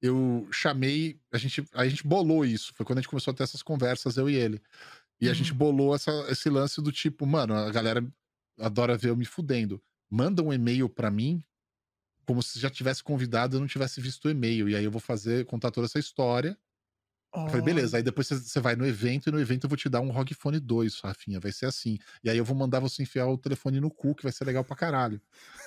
Eu 0.02 0.48
chamei, 0.52 1.20
a 1.32 1.38
gente, 1.38 1.64
a 1.74 1.88
gente 1.88 2.06
bolou 2.06 2.46
isso. 2.46 2.74
Foi 2.76 2.86
quando 2.86 3.00
a 3.00 3.02
gente 3.02 3.10
começou 3.10 3.32
a 3.32 3.36
ter 3.36 3.44
essas 3.44 3.62
conversas, 3.62 4.18
eu 4.18 4.30
e 4.30 4.36
ele. 4.36 4.62
E 5.22 5.30
a 5.30 5.34
gente 5.34 5.52
uhum. 5.52 5.58
bolou 5.58 5.96
essa, 5.96 6.12
esse 6.30 6.50
lance 6.50 6.82
do 6.82 6.92
tipo, 6.92 7.26
mano, 7.28 7.54
a 7.54 7.72
galera 7.72 8.04
adora 8.60 8.98
ver 8.98 9.10
eu 9.10 9.16
me 9.16 9.26
fudendo. 9.26 9.82
Manda 10.10 10.42
um 10.42 10.52
e-mail 10.52 10.90
para 10.90 11.12
mim 11.12 11.44
como 12.26 12.42
se 12.42 12.60
já 12.60 12.70
tivesse 12.70 13.04
convidado 13.04 13.58
e 13.58 13.60
não 13.60 13.68
tivesse 13.68 14.02
visto 14.02 14.26
o 14.26 14.32
e-mail. 14.32 14.68
E 14.68 14.76
aí 14.76 14.84
eu 14.84 14.92
vou 14.92 15.02
fazer, 15.02 15.46
contar 15.46 15.70
toda 15.70 15.86
essa 15.86 16.00
história. 16.00 16.58
Eu 17.34 17.48
falei, 17.48 17.62
beleza, 17.62 17.96
aí 17.96 18.04
depois 18.04 18.28
você 18.28 18.60
vai 18.60 18.76
no 18.76 18.86
evento 18.86 19.30
e 19.30 19.32
no 19.32 19.40
evento 19.40 19.64
eu 19.64 19.70
vou 19.70 19.78
te 19.78 19.88
dar 19.88 20.02
um 20.02 20.12
ROG 20.12 20.34
Phone 20.34 20.60
2, 20.60 21.00
Rafinha, 21.00 21.40
vai 21.40 21.52
ser 21.54 21.66
assim. 21.66 21.98
E 22.22 22.30
aí 22.30 22.38
eu 22.38 22.44
vou 22.44 22.56
mandar 22.56 22.82
você 22.82 23.04
enfiar 23.04 23.26
o 23.28 23.38
telefone 23.38 23.80
no 23.80 23.90
cu, 23.90 24.14
que 24.14 24.24
vai 24.24 24.34
ser 24.34 24.44
legal 24.44 24.66
pra 24.66 24.76
caralho. 24.76 25.22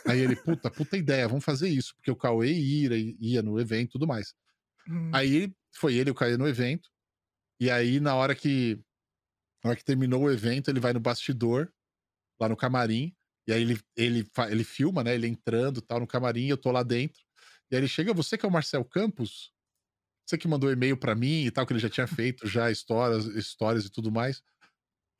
Aí 0.06 0.20
ele, 0.20 0.36
puta, 0.36 0.70
puta 0.70 0.94
ideia, 0.94 1.26
vamos 1.26 1.42
fazer 1.42 1.70
isso, 1.70 1.94
porque 1.96 2.10
o 2.10 2.16
Cauê 2.16 2.52
ia, 2.52 3.16
ia 3.18 3.42
no 3.42 3.58
evento 3.58 3.88
e 3.88 3.92
tudo 3.92 4.06
mais. 4.06 4.34
Hum. 4.86 5.10
Aí 5.14 5.54
foi 5.72 5.94
ele 5.94 6.10
o 6.10 6.14
Cauê 6.14 6.36
no 6.36 6.46
evento, 6.46 6.90
e 7.58 7.70
aí 7.70 7.98
na 7.98 8.14
hora 8.14 8.34
que 8.34 8.78
na 9.64 9.70
hora 9.70 9.76
que 9.76 9.84
terminou 9.84 10.24
o 10.24 10.30
evento, 10.30 10.70
ele 10.70 10.78
vai 10.78 10.92
no 10.92 11.00
bastidor, 11.00 11.72
lá 12.38 12.48
no 12.48 12.56
camarim, 12.56 13.16
e 13.48 13.52
aí 13.52 13.62
ele, 13.62 13.80
ele, 13.96 14.30
ele 14.50 14.64
filma, 14.64 15.02
né, 15.02 15.14
ele 15.14 15.26
entrando 15.26 15.80
tal 15.80 16.00
no 16.00 16.06
camarim, 16.06 16.46
eu 16.46 16.58
tô 16.58 16.70
lá 16.70 16.82
dentro, 16.82 17.22
e 17.70 17.74
aí 17.74 17.80
ele 17.80 17.88
chega, 17.88 18.12
você 18.12 18.36
que 18.36 18.44
é 18.44 18.48
o 18.48 18.52
Marcel 18.52 18.84
Campos? 18.84 19.52
Você 20.26 20.38
que 20.38 20.46
mandou 20.46 20.70
e-mail 20.70 20.96
para 20.96 21.14
mim 21.14 21.44
e 21.44 21.50
tal, 21.50 21.66
que 21.66 21.72
ele 21.72 21.80
já 21.80 21.88
tinha 21.88 22.06
feito 22.08 22.46
já 22.46 22.70
histórias, 22.70 23.26
histórias 23.26 23.86
e 23.86 23.90
tudo 23.90 24.12
mais. 24.12 24.42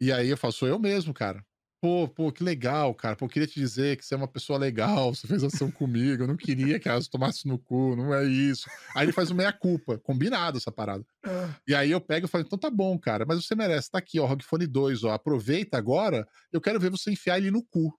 E 0.01 0.13
aí 0.13 0.29
eu 0.29 0.37
falo, 0.37 0.53
sou 0.53 0.69
eu 0.69 0.79
mesmo, 0.79 1.15
cara. 1.15 1.45
Pô, 1.85 2.09
pô, 2.09 2.33
que 2.33 2.43
legal, 2.43 2.95
cara. 2.95 3.15
Pô, 3.15 3.29
queria 3.29 3.47
te 3.47 3.61
dizer 3.61 3.99
que 3.99 4.07
você 4.07 4.15
é 4.15 4.17
uma 4.17 4.27
pessoa 4.27 4.59
legal, 4.59 5.15
você 5.15 5.27
fez 5.27 5.45
ação 5.45 5.71
comigo, 5.71 6.23
eu 6.23 6.27
não 6.27 6.35
queria 6.35 6.81
que 6.81 6.89
elas 6.89 7.09
tomassem 7.09 7.53
no 7.53 7.59
cu, 7.59 7.95
não 7.95 8.15
é 8.15 8.25
isso. 8.25 8.71
Aí 8.97 9.05
ele 9.05 9.13
faz 9.13 9.31
o 9.31 9.35
meia-culpa, 9.35 9.99
combinado 9.99 10.57
essa 10.57 10.73
parada. 10.73 11.05
É. 11.23 11.51
E 11.69 11.75
aí 11.75 11.91
eu 11.91 12.01
pego 12.01 12.25
e 12.25 12.29
falo, 12.31 12.43
então 12.43 12.59
tá 12.59 12.71
bom, 12.71 12.99
cara, 12.99 13.27
mas 13.29 13.45
você 13.45 13.55
merece, 13.55 13.91
tá 13.91 13.99
aqui, 13.99 14.19
ó, 14.19 14.25
ROG 14.25 14.43
Phone 14.43 14.67
2, 14.67 15.05
ó, 15.05 15.11
aproveita 15.13 15.77
agora, 15.77 16.27
eu 16.51 16.59
quero 16.59 16.81
ver 16.81 16.89
você 16.89 17.11
enfiar 17.11 17.37
ele 17.37 17.51
no 17.51 17.63
cu. 17.63 17.95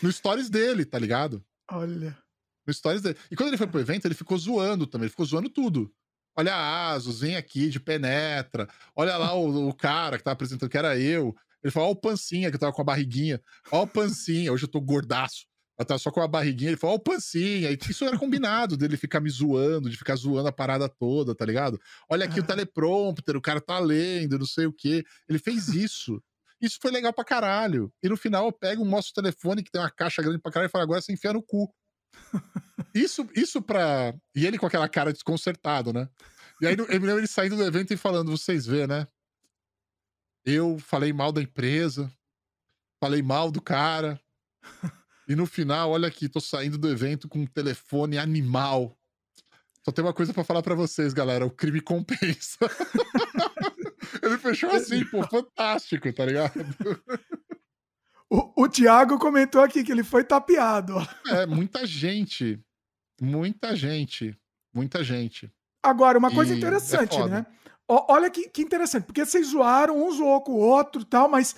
no 0.00 0.12
stories 0.12 0.48
dele, 0.48 0.84
tá 0.84 1.00
ligado? 1.00 1.44
Olha 1.68 2.16
no 2.64 2.72
stories 2.72 3.02
dele. 3.02 3.18
E 3.28 3.34
quando 3.34 3.48
ele 3.48 3.56
foi 3.56 3.66
pro 3.66 3.80
evento, 3.80 4.04
ele 4.06 4.14
ficou 4.14 4.38
zoando 4.38 4.86
também, 4.86 5.06
ele 5.06 5.10
ficou 5.10 5.26
zoando 5.26 5.48
tudo. 5.48 5.92
Olha 6.36 6.54
a 6.54 6.92
Asus, 6.92 7.22
vem 7.22 7.34
aqui 7.34 7.68
de 7.68 7.80
penetra. 7.80 8.68
Olha 8.94 9.16
lá 9.16 9.34
o, 9.34 9.70
o 9.70 9.74
cara 9.74 10.16
que 10.16 10.22
tava 10.22 10.34
apresentando, 10.34 10.70
que 10.70 10.78
era 10.78 10.96
eu. 10.96 11.34
Ele 11.62 11.70
falou, 11.70 11.90
ó 11.90 11.92
o 11.92 11.96
pancinha, 11.96 12.50
que 12.50 12.58
tava 12.58 12.72
com 12.72 12.82
a 12.82 12.84
barriguinha. 12.84 13.40
Ó 13.70 13.82
o 13.82 13.86
pancinha, 13.86 14.52
hoje 14.52 14.64
eu 14.64 14.68
tô 14.68 14.80
gordaço. 14.80 15.46
Eu 15.78 15.84
tava 15.84 15.98
só 15.98 16.10
com 16.10 16.20
a 16.20 16.26
barriguinha, 16.26 16.70
ele 16.70 16.76
falou, 16.76 16.96
ó 16.96 16.98
o 16.98 17.02
pancinha. 17.02 17.70
E 17.70 17.78
isso 17.88 18.04
era 18.04 18.18
combinado 18.18 18.76
dele 18.76 18.96
ficar 18.96 19.20
me 19.20 19.30
zoando, 19.30 19.88
de 19.88 19.96
ficar 19.96 20.16
zoando 20.16 20.48
a 20.48 20.52
parada 20.52 20.88
toda, 20.88 21.34
tá 21.34 21.44
ligado? 21.44 21.80
Olha 22.10 22.24
aqui 22.24 22.40
o 22.40 22.42
teleprompter, 22.42 23.36
o 23.36 23.40
cara 23.40 23.60
tá 23.60 23.78
lendo, 23.78 24.38
não 24.38 24.46
sei 24.46 24.66
o 24.66 24.72
quê. 24.72 25.04
Ele 25.28 25.38
fez 25.38 25.68
isso. 25.68 26.20
Isso 26.60 26.78
foi 26.82 26.90
legal 26.90 27.12
pra 27.12 27.24
caralho. 27.24 27.92
E 28.02 28.08
no 28.08 28.16
final 28.16 28.46
eu 28.46 28.52
pego, 28.52 28.84
mostro 28.84 29.12
o 29.12 29.22
telefone 29.22 29.62
que 29.62 29.70
tem 29.70 29.80
uma 29.80 29.90
caixa 29.90 30.20
grande 30.20 30.40
pra 30.40 30.50
caralho 30.50 30.68
e 30.68 30.72
falo, 30.72 30.82
agora 30.82 31.00
você 31.00 31.12
enfia 31.12 31.32
no 31.32 31.42
cu. 31.42 31.72
Isso, 32.94 33.28
isso 33.36 33.60
pra. 33.60 34.14
E 34.34 34.46
ele 34.46 34.58
com 34.58 34.66
aquela 34.66 34.88
cara 34.88 35.12
desconcertado, 35.12 35.92
né? 35.92 36.08
E 36.60 36.66
aí 36.66 36.74
eu 36.76 36.86
me 36.86 37.06
lembro 37.06 37.18
ele 37.18 37.26
saindo 37.26 37.54
do 37.54 37.62
evento 37.62 37.92
e 37.92 37.96
falando: 37.96 38.30
vocês 38.30 38.66
vê, 38.66 38.86
né? 38.86 39.06
Eu 40.50 40.78
falei 40.78 41.12
mal 41.12 41.30
da 41.30 41.42
empresa, 41.42 42.10
falei 42.98 43.20
mal 43.20 43.50
do 43.50 43.60
cara. 43.60 44.18
E 45.28 45.36
no 45.36 45.44
final, 45.44 45.90
olha 45.90 46.08
aqui, 46.08 46.26
tô 46.26 46.40
saindo 46.40 46.78
do 46.78 46.88
evento 46.88 47.28
com 47.28 47.40
um 47.40 47.46
telefone 47.46 48.16
animal. 48.16 48.96
Só 49.84 49.92
tem 49.92 50.02
uma 50.02 50.14
coisa 50.14 50.32
para 50.32 50.42
falar 50.42 50.62
para 50.62 50.74
vocês, 50.74 51.12
galera: 51.12 51.44
o 51.44 51.50
crime 51.50 51.82
compensa. 51.82 52.56
ele 54.22 54.38
fechou 54.38 54.70
assim, 54.70 55.04
pô, 55.04 55.22
fantástico, 55.28 56.10
tá 56.14 56.24
ligado? 56.24 56.54
O, 58.30 58.64
o 58.64 58.68
Thiago 58.68 59.18
comentou 59.18 59.62
aqui 59.62 59.82
que 59.82 59.90
ele 59.90 60.04
foi 60.04 60.22
tapeado. 60.22 60.96
É, 61.28 61.46
muita 61.46 61.86
gente. 61.86 62.62
Muita 63.18 63.74
gente. 63.74 64.38
Muita 64.70 65.02
gente. 65.02 65.50
Agora, 65.82 66.18
uma 66.18 66.30
coisa 66.30 66.52
e 66.52 66.58
interessante, 66.58 67.16
é 67.16 67.26
né? 67.26 67.46
Olha 67.88 68.30
que, 68.30 68.48
que 68.48 68.62
interessante, 68.62 69.04
porque 69.04 69.24
vocês 69.24 69.48
zoaram, 69.48 69.96
um 69.96 70.12
zoou 70.12 70.40
com 70.42 70.52
o 70.52 70.58
outro 70.58 71.04
tal, 71.04 71.28
mas. 71.28 71.56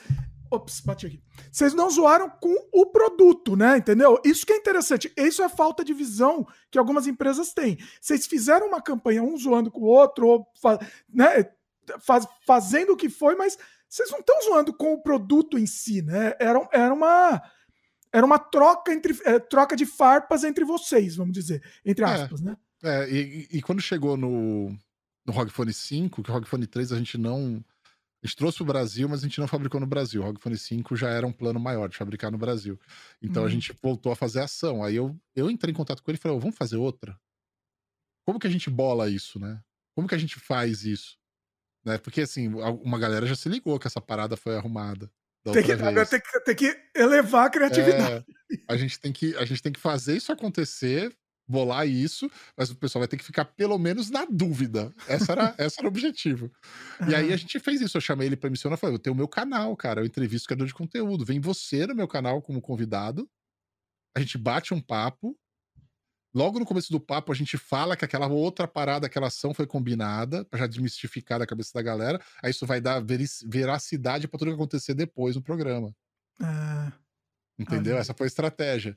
Ops, 0.52 0.81
bati 0.81 1.07
aqui. 1.07 1.23
Vocês 1.52 1.74
não 1.74 1.89
zoaram 1.89 2.28
com 2.28 2.55
o 2.73 2.86
produto, 2.86 3.57
né? 3.57 3.78
Entendeu? 3.78 4.20
Isso 4.24 4.44
que 4.44 4.52
é 4.52 4.57
interessante. 4.57 5.12
Isso 5.16 5.43
é 5.43 5.48
falta 5.48 5.85
de 5.85 5.93
visão 5.94 6.47
que 6.70 6.78
algumas 6.78 7.07
empresas 7.07 7.52
têm. 7.52 7.78
Vocês 8.01 8.27
fizeram 8.27 8.66
uma 8.66 8.82
campanha, 8.82 9.23
um 9.23 9.36
zoando 9.36 9.70
com 9.70 9.81
o 9.81 9.86
outro, 9.86 10.27
ou, 10.27 10.47
né? 11.09 11.48
Faz, 12.01 12.27
fazendo 12.47 12.93
o 12.93 12.97
que 12.97 13.09
foi, 13.09 13.36
mas 13.36 13.57
vocês 13.89 14.11
não 14.11 14.20
estão 14.20 14.40
zoando 14.43 14.73
com 14.73 14.93
o 14.93 15.02
produto 15.02 15.59
em 15.59 15.66
si, 15.66 16.02
né? 16.02 16.35
Era, 16.39 16.69
era 16.73 16.94
uma 16.94 17.43
era 18.12 18.27
uma 18.27 18.39
troca 18.39 18.93
entre 18.93 19.16
é, 19.24 19.39
troca 19.39 19.77
de 19.77 19.86
farpas 19.86 20.44
entre 20.44 20.65
vocês, 20.65 21.16
vamos 21.16 21.32
dizer, 21.32 21.62
entre 21.85 22.05
é. 22.05 22.09
aspas, 22.09 22.40
é, 22.40 22.44
né? 22.44 22.57
É, 22.82 23.11
e, 23.11 23.48
e, 23.52 23.62
quando 23.62 23.81
chegou 23.82 24.16
no, 24.16 24.77
no 25.27 25.33
ROG 25.33 25.51
Phone 25.51 25.73
5, 25.73 26.23
que 26.23 26.31
o 26.31 26.33
ROG 26.33 26.47
Phone 26.47 26.67
3 26.67 26.93
a 26.93 26.99
gente 26.99 27.19
não. 27.19 27.65
A 28.23 28.27
gente 28.27 28.37
trouxe 28.37 28.63
o 28.63 28.67
Brasil, 28.67 29.09
mas 29.09 29.21
a 29.21 29.23
gente 29.23 29.41
não 29.41 29.49
fabricou 29.49 29.81
no 29.81 29.87
Brasil. 29.87 30.21
O 30.21 30.25
ROG 30.25 30.39
Phone 30.39 30.57
5 30.57 30.95
já 30.97 31.09
era 31.09 31.27
um 31.27 31.33
plano 31.33 31.59
maior 31.59 31.89
de 31.89 31.97
fabricar 31.97 32.31
no 32.31 32.37
Brasil. 32.39 32.79
Então 33.23 33.43
a 33.43 33.47
uhum. 33.47 33.51
gente 33.51 33.73
voltou 33.83 34.13
a 34.13 34.17
fazer 34.17 34.41
ação. 34.41 34.85
Aí 34.85 34.97
eu, 34.97 35.19
eu 35.35 35.51
entrei 35.51 35.73
em 35.73 35.77
contato 35.77 36.03
com 36.03 36.11
ele 36.11 36.19
e 36.19 36.21
falei: 36.21 36.39
vamos 36.39 36.57
fazer 36.57 36.77
outra? 36.77 37.19
Como 38.27 38.39
que 38.39 38.47
a 38.47 38.51
gente 38.51 38.69
bola 38.69 39.09
isso, 39.09 39.39
né? 39.39 39.63
Como 39.95 40.07
que 40.07 40.15
a 40.15 40.19
gente 40.19 40.39
faz 40.39 40.85
isso? 40.85 41.19
Né? 41.85 41.99
Porque, 41.99 42.21
assim, 42.21 42.49
uma 42.83 42.99
galera 42.99 43.27
já 43.27 43.35
se 43.35 43.49
ligou 43.49 43.79
que 43.79 43.87
essa 43.87 44.01
parada 44.01 44.37
foi 44.37 44.57
arrumada. 44.57 45.11
Tem 45.43 45.63
que, 45.63 45.75
tem, 45.75 46.21
que, 46.21 46.41
tem 46.41 46.55
que, 46.55 46.77
elevar 46.95 47.47
a 47.47 47.51
criatividade. 47.51 48.27
É, 48.53 48.57
a, 48.69 48.77
gente 48.77 49.01
tem 49.01 49.11
que, 49.11 49.35
a 49.37 49.45
gente 49.47 49.63
tem 49.63 49.73
que 49.73 49.81
fazer 49.81 50.15
isso 50.15 50.31
acontecer, 50.31 51.17
bolar 51.51 51.87
isso, 51.87 52.31
mas 52.57 52.71
o 52.71 52.77
pessoal 52.77 53.01
vai 53.01 53.09
ter 53.09 53.17
que 53.17 53.25
ficar 53.25 53.45
pelo 53.45 53.79
menos 53.79 54.11
na 54.11 54.25
dúvida. 54.25 54.93
Essa 55.09 55.33
era, 55.33 55.55
essa 55.59 55.81
era 55.81 55.89
o 55.89 55.91
objetivo. 55.91 56.51
E 57.09 57.15
aí 57.15 57.33
a 57.33 57.37
gente 57.37 57.59
fez 57.59 57.81
isso. 57.81 57.97
Eu 57.97 58.01
chamei 58.01 58.29
ele 58.29 58.37
pra 58.37 58.49
missionar 58.49 58.79
e 58.79 58.81
falei: 58.81 58.95
eu 58.95 58.99
tenho 58.99 59.15
o 59.15 59.17
meu 59.17 59.29
canal, 59.29 59.77
cara. 59.77 60.01
Eu 60.01 60.07
entrevisto 60.07 60.49
criador 60.49 60.67
de 60.67 60.75
conteúdo. 60.75 61.25
Vem 61.25 61.41
você 61.41 61.87
no 61.87 61.95
meu 61.95 62.09
canal 62.09 62.41
como 62.41 62.61
convidado. 62.61 63.29
A 64.17 64.21
gente 64.21 64.39
bate 64.39 64.75
um 64.75 64.81
papo 64.81 65.37
Logo 66.33 66.61
no 66.61 66.65
começo 66.65 66.93
do 66.93 67.01
papo, 67.01 67.33
a 67.33 67.35
gente 67.35 67.59
fala 67.59 67.97
que 67.97 68.05
aquela 68.05 68.29
outra 68.29 68.69
parada, 68.69 69.07
aquela 69.07 69.27
ação 69.27 69.53
foi 69.53 69.67
combinada, 69.67 70.45
para 70.45 70.61
já 70.61 70.67
desmistificar 70.69 71.41
da 71.41 71.47
cabeça 71.47 71.73
da 71.75 71.83
galera. 71.83 72.21
Aí 72.41 72.53
isso 72.53 72.65
vai 72.65 72.81
dar 72.81 73.03
veracidade 73.47 74.29
para 74.29 74.39
tudo 74.39 74.49
que 74.49 74.55
acontecer 74.55 74.95
depois 74.95 75.35
no 75.35 75.43
programa. 75.43 75.93
Ah, 76.41 76.93
Entendeu? 77.59 77.99
Essa 77.99 78.15
foi 78.15 78.27
a 78.27 78.29
estratégia. 78.29 78.97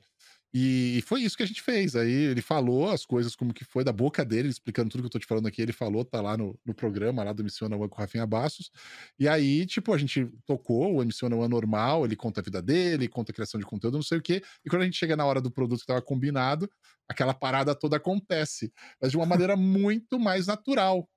E 0.56 1.02
foi 1.04 1.22
isso 1.22 1.36
que 1.36 1.42
a 1.42 1.46
gente 1.46 1.60
fez. 1.60 1.96
Aí 1.96 2.12
ele 2.12 2.40
falou 2.40 2.88
as 2.88 3.04
coisas 3.04 3.34
como 3.34 3.52
que 3.52 3.64
foi 3.64 3.82
da 3.82 3.92
boca 3.92 4.24
dele, 4.24 4.48
explicando 4.48 4.88
tudo 4.88 5.00
que 5.00 5.06
eu 5.06 5.10
tô 5.10 5.18
te 5.18 5.26
falando 5.26 5.48
aqui. 5.48 5.60
Ele 5.60 5.72
falou, 5.72 6.04
tá 6.04 6.20
lá 6.20 6.36
no, 6.36 6.56
no 6.64 6.72
programa 6.72 7.24
lá 7.24 7.32
do 7.32 7.42
Missiona 7.42 7.76
One 7.76 7.88
com 7.88 7.96
o 7.96 7.98
Rafinha 7.98 8.24
Bassos. 8.24 8.70
E 9.18 9.26
aí, 9.26 9.66
tipo, 9.66 9.92
a 9.92 9.98
gente 9.98 10.28
tocou 10.46 11.00
o 11.00 11.04
Missiona 11.04 11.34
One 11.34 11.48
normal, 11.48 12.04
ele 12.04 12.14
conta 12.14 12.40
a 12.40 12.44
vida 12.44 12.62
dele, 12.62 13.08
conta 13.08 13.32
a 13.32 13.34
criação 13.34 13.58
de 13.58 13.66
conteúdo, 13.66 13.94
não 13.96 14.02
sei 14.04 14.18
o 14.18 14.22
quê. 14.22 14.44
E 14.64 14.70
quando 14.70 14.82
a 14.82 14.84
gente 14.84 14.96
chega 14.96 15.16
na 15.16 15.26
hora 15.26 15.40
do 15.40 15.50
produto 15.50 15.80
que 15.80 15.86
tava 15.86 16.00
combinado, 16.00 16.70
aquela 17.08 17.34
parada 17.34 17.74
toda 17.74 17.96
acontece. 17.96 18.72
Mas 19.02 19.10
de 19.10 19.16
uma 19.16 19.26
maneira 19.26 19.56
muito 19.56 20.20
mais 20.20 20.46
natural. 20.46 21.08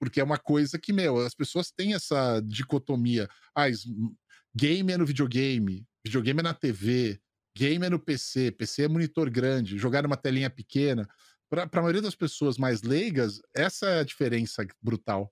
Porque 0.00 0.20
é 0.20 0.24
uma 0.24 0.38
coisa 0.38 0.78
que, 0.78 0.92
meu, 0.92 1.18
as 1.18 1.34
pessoas 1.34 1.72
têm 1.72 1.94
essa 1.94 2.40
dicotomia. 2.42 3.28
Ah, 3.56 3.64
game 4.54 4.92
é 4.92 4.96
no 4.96 5.04
videogame, 5.04 5.84
videogame 6.04 6.38
é 6.38 6.42
na 6.44 6.54
TV 6.54 7.20
Game 7.58 7.84
é 7.84 7.90
no 7.90 7.98
PC, 7.98 8.52
PC 8.52 8.84
é 8.84 8.88
monitor 8.88 9.28
grande, 9.28 9.76
jogar 9.78 10.04
numa 10.04 10.16
telinha 10.16 10.48
pequena. 10.48 11.08
Para 11.50 11.64
a 11.64 11.82
maioria 11.82 12.00
das 12.00 12.14
pessoas 12.14 12.56
mais 12.56 12.82
leigas, 12.82 13.40
essa 13.52 13.86
é 13.86 13.98
a 13.98 14.04
diferença 14.04 14.64
brutal. 14.80 15.26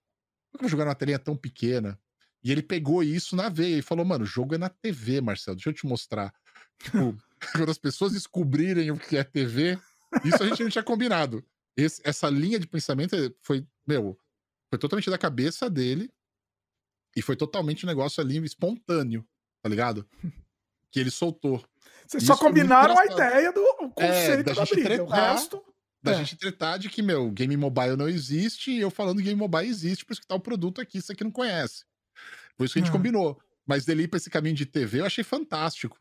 Por 0.50 0.58
que 0.58 0.64
eu 0.64 0.68
vou 0.68 0.68
jogar 0.68 0.86
numa 0.86 0.94
telinha 0.96 1.20
tão 1.20 1.36
pequena? 1.36 1.96
E 2.42 2.50
ele 2.50 2.62
pegou 2.62 3.00
isso 3.00 3.36
na 3.36 3.48
veia 3.48 3.78
e 3.78 3.82
falou: 3.82 4.04
mano, 4.04 4.24
o 4.24 4.26
jogo 4.26 4.56
é 4.56 4.58
na 4.58 4.68
TV, 4.68 5.20
Marcelo, 5.20 5.56
deixa 5.56 5.70
eu 5.70 5.72
te 5.72 5.86
mostrar. 5.86 6.34
Tipo, 6.82 7.16
quando 7.54 7.70
as 7.70 7.78
pessoas 7.78 8.12
descobrirem 8.12 8.90
o 8.90 8.98
que 8.98 9.16
é 9.16 9.22
TV, 9.22 9.78
isso 10.24 10.42
a 10.42 10.48
gente 10.48 10.64
não 10.64 10.70
tinha 10.70 10.82
combinado. 10.82 11.44
Esse, 11.76 12.02
essa 12.02 12.28
linha 12.28 12.58
de 12.58 12.66
pensamento 12.66 13.14
foi, 13.40 13.64
meu, 13.86 14.18
foi 14.68 14.80
totalmente 14.80 15.10
da 15.10 15.18
cabeça 15.18 15.70
dele 15.70 16.10
e 17.14 17.22
foi 17.22 17.36
totalmente 17.36 17.86
um 17.86 17.88
negócio 17.88 18.20
ali 18.20 18.44
espontâneo, 18.44 19.24
tá 19.62 19.68
ligado? 19.68 20.08
Que 20.90 20.98
ele 20.98 21.10
soltou. 21.12 21.64
Vocês 22.06 22.24
só 22.24 22.36
combinaram 22.36 22.98
a 22.98 23.06
ideia 23.06 23.52
do 23.52 23.60
o 23.60 23.92
é, 23.96 24.08
conceito 24.08 24.40
é, 24.40 24.42
da, 24.42 24.52
da 24.52 24.64
briga. 24.64 24.88
Tretar, 24.88 25.06
o 25.06 25.08
resto. 25.08 25.64
Da 26.02 26.12
é. 26.12 26.14
gente 26.16 26.36
tretar 26.36 26.78
de 26.78 26.88
que, 26.88 27.02
meu, 27.02 27.30
game 27.30 27.56
mobile 27.56 27.96
não 27.96 28.08
existe, 28.08 28.70
e 28.70 28.80
eu 28.80 28.90
falando 28.90 29.22
game 29.22 29.34
mobile 29.34 29.68
existe, 29.68 30.04
por 30.04 30.12
isso 30.12 30.20
que 30.20 30.26
tá 30.26 30.34
o 30.34 30.40
produto 30.40 30.80
aqui, 30.80 31.02
você 31.02 31.14
que 31.14 31.24
não 31.24 31.30
conhece. 31.30 31.84
Por 32.56 32.64
isso 32.64 32.74
que 32.74 32.78
a 32.78 32.82
gente 32.82 32.90
ah. 32.90 32.92
combinou. 32.92 33.40
Mas 33.66 33.84
dele 33.84 34.06
pra 34.06 34.16
esse 34.16 34.30
caminho 34.30 34.54
de 34.54 34.64
TV, 34.64 35.00
eu 35.00 35.06
achei 35.06 35.24
fantástico. 35.24 35.98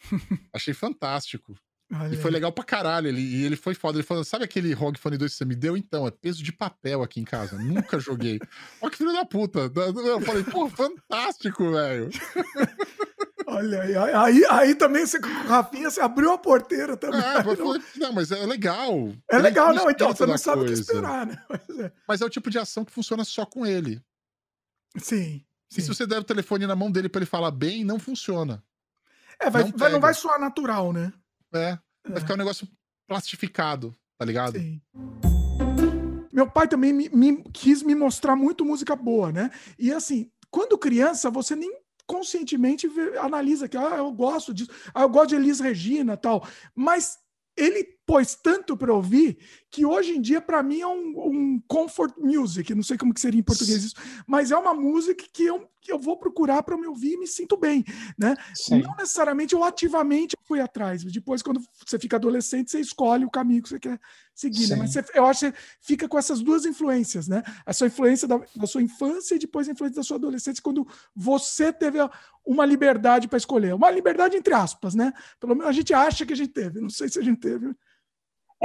achei 0.52 0.74
fantástico. 0.74 1.54
Olha. 1.92 2.14
E 2.14 2.16
foi 2.16 2.30
legal 2.30 2.50
pra 2.50 2.64
caralho. 2.64 3.08
Ele, 3.08 3.20
e 3.20 3.44
ele 3.44 3.56
foi 3.56 3.74
foda. 3.74 3.98
Ele 3.98 4.06
falou: 4.06 4.24
sabe 4.24 4.44
aquele 4.44 4.72
ROG 4.72 4.98
Phone 4.98 5.16
2 5.16 5.30
que 5.30 5.38
você 5.38 5.44
me 5.44 5.54
deu? 5.54 5.76
Então, 5.76 6.06
é 6.06 6.10
peso 6.10 6.42
de 6.42 6.52
papel 6.52 7.02
aqui 7.02 7.20
em 7.20 7.24
casa. 7.24 7.56
Nunca 7.58 7.98
joguei. 7.98 8.40
Olha 8.80 8.90
que 8.90 8.98
filho 8.98 9.12
da 9.12 9.24
puta. 9.24 9.70
Eu 10.04 10.20
falei, 10.22 10.44
pô, 10.44 10.68
fantástico, 10.68 11.70
velho. 11.70 12.10
Olha 13.46 13.82
aí, 13.82 13.96
aí, 13.96 14.44
aí 14.46 14.74
também 14.74 15.06
você 15.06 15.18
Rafinha, 15.18 15.90
você 15.90 16.00
abriu 16.00 16.32
a 16.32 16.38
porteira 16.38 16.96
também. 16.96 17.20
É, 17.20 17.42
não... 17.42 17.82
não, 17.96 18.12
mas 18.12 18.30
é 18.30 18.44
legal. 18.46 19.12
É 19.30 19.38
legal, 19.38 19.74
não, 19.74 19.90
então 19.90 20.08
você 20.08 20.24
não 20.26 20.38
sabe 20.38 20.64
coisa. 20.64 20.72
o 20.72 20.76
que 20.76 20.80
esperar, 20.80 21.26
né? 21.26 21.42
Mas 21.48 21.78
é. 21.78 21.92
mas 22.08 22.20
é 22.20 22.24
o 22.24 22.30
tipo 22.30 22.50
de 22.50 22.58
ação 22.58 22.84
que 22.84 22.92
funciona 22.92 23.24
só 23.24 23.44
com 23.44 23.66
ele. 23.66 24.00
Sim. 24.96 25.44
E 25.76 25.82
se 25.82 25.88
você 25.88 26.06
der 26.06 26.18
o 26.18 26.24
telefone 26.24 26.66
na 26.66 26.76
mão 26.76 26.90
dele 26.90 27.08
para 27.08 27.20
ele 27.20 27.26
falar 27.26 27.50
bem, 27.50 27.84
não 27.84 27.98
funciona. 27.98 28.62
É, 29.40 29.50
vai, 29.50 29.64
não, 29.64 29.72
vai, 29.76 29.92
não 29.92 30.00
vai 30.00 30.14
soar 30.14 30.38
natural, 30.38 30.92
né? 30.92 31.12
É, 31.52 31.78
vai 32.06 32.16
é. 32.16 32.20
ficar 32.20 32.34
um 32.34 32.38
negócio 32.38 32.68
plastificado, 33.08 33.94
tá 34.16 34.24
ligado? 34.24 34.58
Sim. 34.58 34.80
Meu 36.32 36.50
pai 36.50 36.66
também 36.68 36.92
me, 36.92 37.08
me, 37.08 37.42
quis 37.52 37.82
me 37.82 37.94
mostrar 37.94 38.36
muito 38.36 38.64
música 38.64 38.96
boa, 38.96 39.30
né? 39.30 39.50
E 39.78 39.92
assim, 39.92 40.30
quando 40.50 40.78
criança, 40.78 41.30
você 41.30 41.56
nem 41.56 41.83
conscientemente 42.06 42.90
analisa 43.20 43.68
que 43.68 43.76
ah, 43.76 43.96
eu 43.96 44.12
gosto 44.12 44.52
disso, 44.52 44.70
ah, 44.94 45.02
eu 45.02 45.08
gosto 45.08 45.30
de 45.30 45.36
Elis 45.36 45.60
Regina 45.60 46.16
tal, 46.16 46.46
mas 46.74 47.18
ele 47.56 47.93
pôs 48.06 48.34
tanto 48.34 48.76
para 48.76 48.92
ouvir 48.92 49.38
que 49.70 49.84
hoje 49.84 50.12
em 50.12 50.20
dia 50.20 50.40
para 50.40 50.62
mim 50.62 50.80
é 50.80 50.86
um, 50.86 51.28
um, 51.28 51.62
comfort 51.66 52.14
music, 52.18 52.74
não 52.74 52.82
sei 52.82 52.96
como 52.96 53.12
que 53.12 53.20
seria 53.20 53.40
em 53.40 53.42
português 53.42 53.82
isso, 53.82 53.96
mas 54.26 54.50
é 54.52 54.56
uma 54.56 54.72
música 54.72 55.24
que 55.32 55.44
eu, 55.44 55.68
que 55.80 55.90
eu 55.90 55.98
vou 55.98 56.16
procurar 56.16 56.62
para 56.62 56.76
me 56.76 56.86
ouvir 56.86 57.14
e 57.14 57.18
me 57.18 57.26
sinto 57.26 57.56
bem, 57.56 57.84
né? 58.16 58.36
Sim. 58.54 58.82
Não 58.82 58.94
necessariamente 58.96 59.54
eu 59.54 59.64
ativamente 59.64 60.36
fui 60.44 60.60
atrás. 60.60 61.02
Depois 61.02 61.42
quando 61.42 61.60
você 61.84 61.98
fica 61.98 62.16
adolescente, 62.16 62.70
você 62.70 62.78
escolhe 62.78 63.24
o 63.24 63.30
caminho 63.30 63.62
que 63.62 63.68
você 63.68 63.80
quer 63.80 63.98
seguir, 64.34 64.68
né? 64.68 64.76
Mas 64.76 64.92
você, 64.92 65.04
eu 65.14 65.26
acho 65.26 65.40
que 65.40 65.46
você 65.46 65.64
fica 65.80 66.08
com 66.08 66.18
essas 66.18 66.40
duas 66.40 66.64
influências, 66.64 67.26
né? 67.26 67.42
A 67.66 67.72
sua 67.72 67.88
influência 67.88 68.28
da, 68.28 68.40
da 68.54 68.66
sua 68.66 68.82
infância 68.82 69.34
e 69.34 69.38
depois 69.38 69.68
a 69.68 69.72
influência 69.72 69.96
da 69.96 70.04
sua 70.04 70.18
adolescência 70.18 70.62
quando 70.62 70.86
você 71.16 71.72
teve 71.72 71.98
uma 72.46 72.64
liberdade 72.64 73.26
para 73.26 73.38
escolher, 73.38 73.74
uma 73.74 73.90
liberdade 73.90 74.36
entre 74.36 74.54
aspas, 74.54 74.94
né? 74.94 75.12
Pelo 75.40 75.54
menos 75.54 75.68
a 75.68 75.72
gente 75.72 75.92
acha 75.92 76.24
que 76.24 76.32
a 76.32 76.36
gente 76.36 76.52
teve, 76.52 76.80
não 76.80 76.90
sei 76.90 77.08
se 77.08 77.18
a 77.18 77.22
gente 77.22 77.40
teve. 77.40 77.74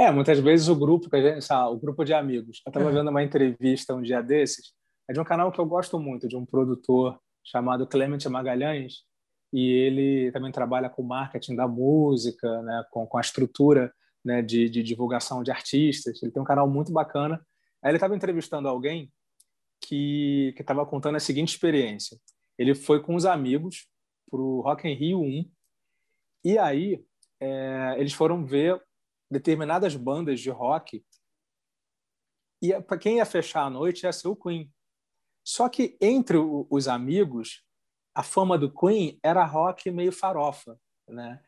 É, 0.00 0.10
muitas 0.10 0.38
vezes 0.40 0.66
o 0.68 0.74
grupo, 0.74 1.10
o 1.14 1.76
grupo 1.76 2.04
de 2.06 2.14
amigos. 2.14 2.62
Eu 2.64 2.70
estava 2.70 2.88
é. 2.88 2.92
vendo 2.94 3.10
uma 3.10 3.22
entrevista 3.22 3.94
um 3.94 4.00
dia 4.00 4.22
desses, 4.22 4.72
é 5.06 5.12
de 5.12 5.20
um 5.20 5.24
canal 5.24 5.52
que 5.52 5.60
eu 5.60 5.66
gosto 5.66 6.00
muito, 6.00 6.26
de 6.26 6.34
um 6.38 6.46
produtor 6.46 7.20
chamado 7.44 7.86
Clemente 7.86 8.26
Magalhães, 8.26 9.04
e 9.52 9.60
ele 9.70 10.32
também 10.32 10.50
trabalha 10.50 10.88
com 10.88 11.02
marketing 11.02 11.54
da 11.54 11.68
música, 11.68 12.62
né, 12.62 12.82
com, 12.90 13.06
com 13.06 13.18
a 13.18 13.20
estrutura 13.20 13.92
né, 14.24 14.40
de, 14.40 14.70
de 14.70 14.82
divulgação 14.82 15.42
de 15.42 15.50
artistas. 15.50 16.22
Ele 16.22 16.32
tem 16.32 16.40
um 16.40 16.46
canal 16.46 16.66
muito 16.66 16.90
bacana. 16.90 17.38
Aí 17.82 17.90
ele 17.90 17.98
estava 17.98 18.16
entrevistando 18.16 18.68
alguém 18.68 19.12
que 19.82 20.54
estava 20.58 20.86
contando 20.86 21.16
a 21.16 21.20
seguinte 21.20 21.50
experiência. 21.50 22.16
Ele 22.56 22.74
foi 22.74 23.02
com 23.02 23.14
os 23.14 23.26
amigos 23.26 23.86
para 24.30 24.40
o 24.40 24.62
Rock 24.62 24.88
in 24.88 24.94
Rio 24.94 25.20
1, 25.20 25.44
e 26.46 26.56
aí 26.56 27.04
é, 27.38 27.96
eles 27.98 28.14
foram 28.14 28.46
ver 28.46 28.80
determinadas 29.30 29.94
bandas 29.94 30.40
de 30.40 30.50
rock 30.50 31.04
e 32.62 32.78
para 32.82 32.98
quem 32.98 33.16
ia 33.16 33.24
fechar 33.24 33.64
a 33.64 33.70
noite 33.70 34.04
ia 34.04 34.12
ser 34.12 34.28
o 34.28 34.36
Queen. 34.36 34.70
Só 35.42 35.68
que 35.68 35.96
entre 36.00 36.36
o, 36.36 36.66
os 36.70 36.88
amigos, 36.88 37.64
a 38.14 38.22
fama 38.22 38.58
do 38.58 38.72
Queen 38.72 39.18
era 39.22 39.44
rock 39.44 39.90
meio 39.90 40.12
farofa, 40.12 40.78
né? 41.08 41.40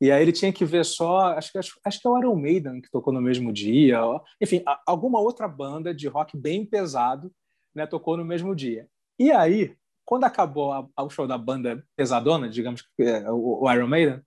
E 0.00 0.12
aí 0.12 0.22
ele 0.22 0.32
tinha 0.32 0.52
que 0.52 0.64
ver 0.64 0.84
só, 0.84 1.32
acho 1.32 1.50
que 1.50 1.58
acho, 1.58 1.80
acho 1.84 2.00
que 2.00 2.06
é 2.06 2.10
o 2.10 2.18
Iron 2.18 2.36
Maiden 2.36 2.80
que 2.80 2.90
tocou 2.90 3.12
no 3.12 3.20
mesmo 3.20 3.52
dia, 3.52 3.98
enfim, 4.40 4.62
a, 4.64 4.80
alguma 4.86 5.18
outra 5.18 5.48
banda 5.48 5.92
de 5.92 6.06
rock 6.06 6.36
bem 6.36 6.64
pesado, 6.64 7.34
né, 7.74 7.84
tocou 7.84 8.16
no 8.16 8.24
mesmo 8.24 8.54
dia. 8.54 8.88
E 9.18 9.32
aí, 9.32 9.76
quando 10.04 10.22
acabou 10.22 10.72
a, 10.72 11.02
o 11.02 11.10
show 11.10 11.26
da 11.26 11.36
banda 11.36 11.84
pesadona, 11.96 12.48
digamos 12.48 12.82
que 12.82 13.02
é, 13.02 13.28
o, 13.28 13.64
o 13.64 13.72
Iron 13.72 13.88
Maiden, 13.88 14.22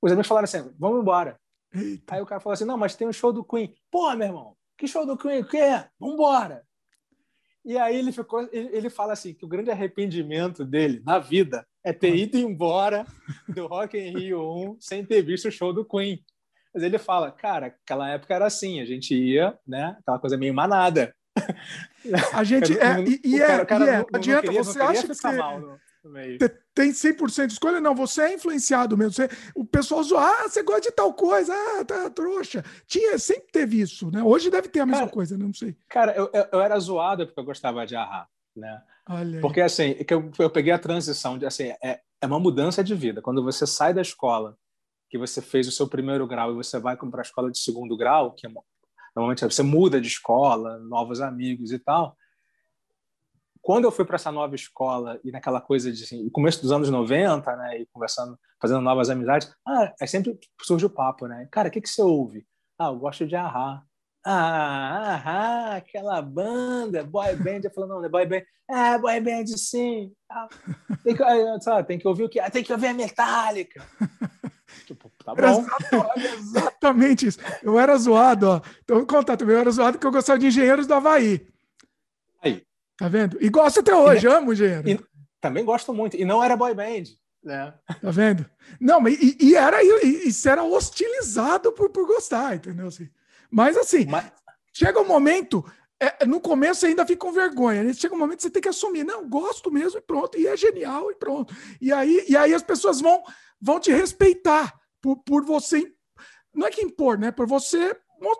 os 0.00 0.12
amigos 0.12 0.28
falaram 0.28 0.44
assim: 0.44 0.72
"Vamos 0.78 1.00
embora". 1.00 1.36
Eita. 1.76 2.14
Aí 2.14 2.22
o 2.22 2.26
cara 2.26 2.40
falou 2.40 2.54
assim: 2.54 2.64
não, 2.64 2.78
mas 2.78 2.96
tem 2.96 3.06
um 3.06 3.12
show 3.12 3.32
do 3.32 3.44
Queen. 3.44 3.74
Pô, 3.90 4.14
meu 4.14 4.28
irmão, 4.28 4.56
que 4.76 4.86
show 4.86 5.06
do 5.06 5.16
Queen? 5.16 5.40
O 5.40 5.46
que 5.46 5.56
é? 5.56 5.88
Vambora! 5.98 6.62
E 7.64 7.76
aí 7.76 7.96
ele 7.96 8.12
ficou, 8.12 8.48
ele, 8.52 8.88
fala 8.88 9.12
assim 9.12 9.34
que 9.34 9.44
o 9.44 9.48
grande 9.48 9.72
arrependimento 9.72 10.64
dele 10.64 11.02
na 11.04 11.18
vida 11.18 11.66
é 11.82 11.92
ter 11.92 12.14
ido 12.14 12.38
embora 12.38 13.04
do 13.48 13.66
Rock 13.66 13.98
in 13.98 14.16
Rio 14.16 14.40
1 14.74 14.76
sem 14.78 15.04
ter 15.04 15.20
visto 15.22 15.48
o 15.48 15.50
show 15.50 15.72
do 15.72 15.84
Queen. 15.84 16.24
Mas 16.72 16.84
ele 16.84 16.96
fala, 16.96 17.32
cara, 17.32 17.66
aquela 17.66 18.08
época 18.08 18.32
era 18.32 18.46
assim, 18.46 18.80
a 18.80 18.84
gente 18.84 19.16
ia, 19.16 19.58
né, 19.66 19.96
aquela 19.98 20.20
coisa 20.20 20.36
meio 20.36 20.54
manada. 20.54 21.12
A 22.32 22.44
gente 22.44 22.70
é, 22.78 23.02
e, 23.24 23.42
é, 23.42 23.64
cara, 23.64 23.84
e 23.84 23.88
é, 23.88 23.98
não, 23.98 24.06
adianta, 24.12 24.42
queria, 24.42 24.62
você 24.62 24.80
acha 24.80 25.08
que 25.08 25.36
mal 25.36 25.78
meio. 26.08 26.38
tem 26.74 26.90
100% 26.90 27.46
de 27.46 27.52
escolha? 27.54 27.80
Não, 27.80 27.94
você 27.94 28.22
é 28.22 28.34
influenciado 28.34 28.96
mesmo. 28.96 29.12
Você, 29.12 29.28
o 29.54 29.64
pessoal 29.64 30.02
zoa, 30.02 30.20
ah, 30.20 30.48
você 30.48 30.62
gosta 30.62 30.82
de 30.82 30.90
tal 30.90 31.12
coisa, 31.14 31.52
ah, 31.54 31.84
tá 31.84 32.10
trouxa. 32.10 32.64
Tinha, 32.86 33.18
sempre 33.18 33.48
teve 33.52 33.80
isso, 33.80 34.10
né? 34.10 34.22
Hoje 34.22 34.50
deve 34.50 34.68
ter 34.68 34.80
a 34.80 34.86
mesma 34.86 35.00
cara, 35.02 35.12
coisa, 35.12 35.36
né? 35.36 35.44
não 35.44 35.52
sei. 35.52 35.76
Cara, 35.88 36.14
eu, 36.14 36.30
eu, 36.32 36.46
eu, 36.52 36.60
era 36.60 36.78
zoado 36.78 37.26
porque 37.26 37.40
eu 37.40 37.44
gostava 37.44 37.86
de 37.86 37.96
arrar, 37.96 38.28
né? 38.54 38.82
porque 39.40 39.60
assim, 39.60 39.94
que 39.94 40.12
eu, 40.12 40.30
eu 40.38 40.50
peguei 40.50 40.72
a 40.72 40.78
transição 40.78 41.38
de 41.38 41.46
assim, 41.46 41.72
é, 41.82 42.00
é 42.20 42.26
uma 42.26 42.40
mudança 42.40 42.82
de 42.82 42.94
vida. 42.94 43.22
Quando 43.22 43.42
você 43.42 43.66
sai 43.66 43.94
da 43.94 44.02
escola, 44.02 44.56
que 45.08 45.16
você 45.16 45.40
fez 45.40 45.68
o 45.68 45.72
seu 45.72 45.86
primeiro 45.86 46.26
grau 46.26 46.50
e 46.50 46.56
você 46.56 46.78
vai 46.78 46.96
para 46.96 47.20
a 47.20 47.22
escola 47.22 47.50
de 47.50 47.58
segundo 47.58 47.96
grau, 47.96 48.32
que 48.32 48.46
é, 48.46 48.50
normalmente 49.14 49.44
você 49.44 49.62
muda 49.62 50.00
de 50.00 50.08
escola, 50.08 50.78
novos 50.78 51.20
amigos 51.20 51.72
e 51.72 51.78
tal 51.78 52.16
quando 53.66 53.82
eu 53.82 53.90
fui 53.90 54.04
para 54.04 54.14
essa 54.14 54.30
nova 54.30 54.54
escola 54.54 55.18
e 55.24 55.32
naquela 55.32 55.60
coisa 55.60 55.90
de 55.90 56.04
assim, 56.04 56.30
começo 56.30 56.62
dos 56.62 56.70
anos 56.70 56.88
90, 56.88 57.56
né, 57.56 57.80
e 57.80 57.86
conversando, 57.86 58.38
fazendo 58.62 58.80
novas 58.80 59.10
amizades, 59.10 59.52
ah, 59.66 59.92
é 60.00 60.06
sempre 60.06 60.38
surge 60.62 60.86
o 60.86 60.90
papo, 60.90 61.26
né? 61.26 61.48
Cara, 61.50 61.66
o 61.66 61.70
que 61.72 61.80
que 61.80 61.88
você 61.88 62.00
ouve? 62.00 62.46
Ah, 62.78 62.90
eu 62.90 62.96
gosto 62.96 63.26
de 63.26 63.34
Ahá. 63.34 63.82
Ah, 64.24 65.14
Ahá, 65.14 65.76
aquela 65.78 66.22
banda, 66.22 67.02
boy 67.02 67.34
band. 67.34 67.62
Eu 67.64 67.72
falo, 67.72 67.88
não, 67.88 67.96
não 67.96 68.04
é 68.04 68.08
boy 68.08 68.24
band. 68.24 68.42
É, 68.70 68.98
boy 69.00 69.20
band 69.20 69.46
sim. 69.56 70.12
Ah, 70.30 70.48
tem, 71.02 71.16
que, 71.16 71.60
sabe, 71.60 71.88
tem 71.88 71.98
que 71.98 72.06
ouvir 72.06 72.22
o 72.22 72.28
quê? 72.28 72.38
Ah, 72.38 72.48
tem 72.48 72.62
que 72.62 72.72
ouvir 72.72 72.86
a 72.86 72.94
Metallica. 72.94 73.84
Tipo, 74.86 75.10
tá 75.24 75.34
bom. 75.34 75.64
Exatamente 76.16 77.26
isso. 77.26 77.38
Eu 77.62 77.78
era 77.80 77.96
zoado, 77.96 78.48
ó. 78.48 78.60
Então, 78.84 79.04
também. 79.24 79.54
Eu 79.56 79.60
era 79.60 79.70
zoado 79.70 79.92
porque 79.94 80.06
eu 80.06 80.12
gostava 80.12 80.38
de 80.38 80.46
engenheiros 80.46 80.86
do 80.86 80.94
Havaí. 80.94 81.44
Tá 82.96 83.08
vendo? 83.08 83.36
E 83.40 83.48
gosto 83.48 83.80
até 83.80 83.94
hoje, 83.94 84.26
e, 84.26 84.30
amo 84.30 84.52
engenheiro. 84.52 84.88
E, 84.88 85.00
também 85.40 85.64
gosto 85.64 85.92
muito. 85.92 86.16
E 86.16 86.24
não 86.24 86.42
era 86.42 86.56
boy 86.56 86.74
band. 86.74 87.04
Né? 87.42 87.72
Tá 88.00 88.10
vendo? 88.10 88.44
Não, 88.80 89.06
e, 89.08 89.36
e 89.40 89.54
era 89.54 89.82
e, 89.82 90.28
isso 90.28 90.48
era 90.48 90.64
hostilizado 90.64 91.70
por, 91.72 91.90
por 91.90 92.06
gostar, 92.06 92.56
entendeu? 92.56 92.88
Assim, 92.88 93.08
mas 93.50 93.76
assim, 93.76 94.06
mas... 94.06 94.32
chega 94.72 95.00
um 95.00 95.06
momento. 95.06 95.64
É, 95.98 96.26
no 96.26 96.40
começo 96.40 96.84
ainda 96.84 97.06
fica 97.06 97.24
com 97.24 97.32
vergonha. 97.32 97.82
Né? 97.82 97.94
Chega 97.94 98.14
um 98.14 98.18
momento 98.18 98.38
que 98.38 98.42
você 98.42 98.50
tem 98.50 98.60
que 98.60 98.68
assumir. 98.68 99.04
Não, 99.04 99.28
gosto 99.28 99.70
mesmo 99.70 99.98
e 99.98 100.02
pronto. 100.02 100.38
E 100.38 100.46
é 100.46 100.56
genial 100.56 101.10
e 101.10 101.14
pronto. 101.14 101.54
E 101.80 101.92
aí, 101.92 102.24
e 102.28 102.36
aí 102.36 102.52
as 102.52 102.62
pessoas 102.62 103.00
vão, 103.00 103.22
vão 103.60 103.78
te 103.78 103.92
respeitar 103.92 104.74
por, 105.00 105.16
por 105.22 105.44
você. 105.44 105.90
Não 106.52 106.66
é 106.66 106.70
que 106.70 106.82
impor, 106.82 107.16
né? 107.16 107.30
Por 107.30 107.46
você 107.46 107.96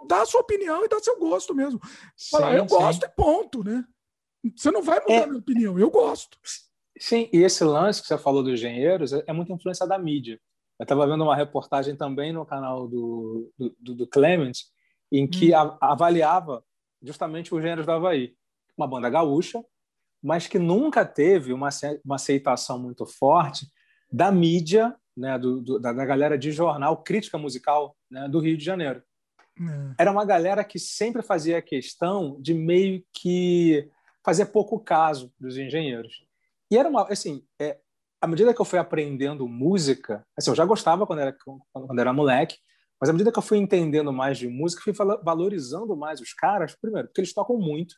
dar 0.09 0.23
a 0.23 0.27
sua 0.27 0.41
opinião 0.41 0.85
e 0.85 0.89
dar 0.89 1.01
seu 1.01 1.19
gosto 1.19 1.55
mesmo. 1.55 1.81
Falar, 2.31 2.57
eu 2.57 2.69
sim. 2.69 2.75
gosto 2.75 3.05
e 3.05 3.09
ponto, 3.09 3.63
né? 3.63 3.85
Você 4.55 4.71
não 4.71 4.83
vai 4.83 5.01
mudar 5.01 5.15
é, 5.15 5.27
minha 5.27 5.39
opinião, 5.39 5.79
eu 5.79 5.91
gosto. 5.91 6.39
Sim, 6.99 7.29
e 7.33 7.39
esse 7.39 7.65
lance 7.65 8.01
que 8.01 8.09
você 8.09 8.19
falou 8.19 8.43
dos 8.43 8.53
engenheiros 8.53 9.13
é, 9.13 9.25
é 9.27 9.33
muita 9.33 9.53
influência 9.53 9.87
da 9.87 9.99
mídia. 9.99 10.41
Eu 10.79 10.85
estava 10.85 11.07
vendo 11.07 11.25
uma 11.25 11.37
reportagem 11.37 11.97
também 11.97 12.33
no 12.33 12.45
canal 12.45 12.87
do, 12.87 13.51
do, 13.59 13.95
do 13.95 14.07
Clement, 14.07 14.53
em 15.11 15.27
que 15.27 15.55
hum. 15.55 15.59
a, 15.59 15.93
avaliava 15.93 16.63
justamente 17.03 17.53
os 17.53 17.59
engenheiros 17.59 17.87
do 17.87 17.93
Havaí. 17.93 18.35
Uma 18.77 18.87
banda 18.87 19.09
gaúcha, 19.09 19.65
mas 20.23 20.47
que 20.47 20.59
nunca 20.59 21.05
teve 21.05 21.53
uma, 21.53 21.69
uma 22.05 22.17
aceitação 22.17 22.79
muito 22.79 23.07
forte 23.07 23.67
da 24.11 24.31
mídia, 24.31 24.95
né, 25.17 25.39
do, 25.39 25.61
do, 25.61 25.79
da, 25.79 25.93
da, 25.93 26.05
galera 26.05 26.37
de 26.37 26.53
jornal, 26.53 27.03
crítica 27.03 27.39
musical 27.39 27.97
né, 28.11 28.29
do 28.29 28.39
Rio 28.39 28.57
de 28.57 28.65
Janeiro. 28.65 29.03
É. 29.59 30.03
Era 30.03 30.13
uma 30.13 30.25
galera 30.25 30.63
que 30.63 30.79
sempre 30.79 31.23
fazia 31.23 31.63
questão 31.63 32.37
de 32.41 32.53
meio 32.53 33.03
que 33.13 33.89
fazia 34.27 34.45
pouco 34.45 34.81
caso 34.81 35.33
dos 35.39 35.57
engenheiros. 35.57 36.13
E 36.69 36.77
era 36.77 36.89
uma, 36.89 37.05
assim, 37.05 37.45
é, 37.61 37.79
à 38.21 38.27
medida 38.27 38.53
que 38.53 38.61
eu 38.61 38.65
fui 38.65 38.77
aprendendo 38.77 39.49
música, 39.49 40.27
assim, 40.37 40.51
eu 40.51 40.57
já 40.57 40.65
gostava 40.65 41.07
quando 41.07 41.21
era, 41.21 41.37
quando 41.73 42.01
era 42.01 42.13
moleque, 42.13 42.57
mas 43.01 43.09
à 43.09 43.13
medida 43.13 43.31
que 43.31 43.39
eu 43.39 43.43
fui 43.43 43.57
entendendo 43.59 44.13
mais 44.13 44.37
de 44.37 44.49
música, 44.49 44.83
fui 44.83 44.93
valorizando 45.23 45.97
mais 45.97 46.21
os 46.21 46.35
caras, 46.35 46.75
primeiro, 46.75 47.07
porque 47.07 47.21
eles 47.21 47.33
tocam 47.33 47.57
muito. 47.57 47.95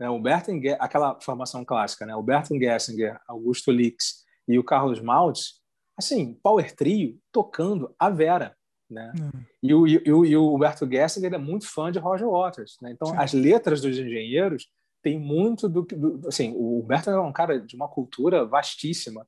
Né? 0.00 0.10
O 0.10 0.20
Bertin, 0.20 0.60
aquela 0.80 1.20
formação 1.20 1.64
clássica, 1.64 2.04
né? 2.04 2.16
o 2.16 2.22
Bertin 2.22 2.58
Gessinger, 2.58 3.20
Augusto 3.28 3.70
Lix 3.70 4.24
e 4.48 4.58
o 4.58 4.64
Carlos 4.64 5.00
Maltz, 5.00 5.60
assim, 5.96 6.34
power 6.42 6.74
trio 6.74 7.16
tocando 7.30 7.94
a 7.96 8.10
Vera. 8.10 8.56
Né? 8.90 9.12
Hum. 9.16 9.44
E, 9.62 9.72
o, 9.72 9.86
e, 9.86 10.12
o, 10.12 10.24
e 10.24 10.36
o 10.36 10.52
Humberto 10.52 10.90
Gessinger 10.90 11.32
é 11.34 11.38
muito 11.38 11.68
fã 11.68 11.92
de 11.92 12.00
Roger 12.00 12.28
Waters. 12.28 12.76
Né? 12.82 12.90
Então, 12.90 13.08
Sim. 13.08 13.16
as 13.18 13.32
letras 13.32 13.80
dos 13.80 13.96
engenheiros 13.96 14.68
tem 15.02 15.18
muito 15.18 15.68
do 15.68 15.84
que. 15.84 15.96
Assim, 16.26 16.52
o 16.56 16.80
Humberto 16.80 17.10
é 17.10 17.20
um 17.20 17.32
cara 17.32 17.60
de 17.60 17.76
uma 17.76 17.88
cultura 17.88 18.44
vastíssima. 18.44 19.26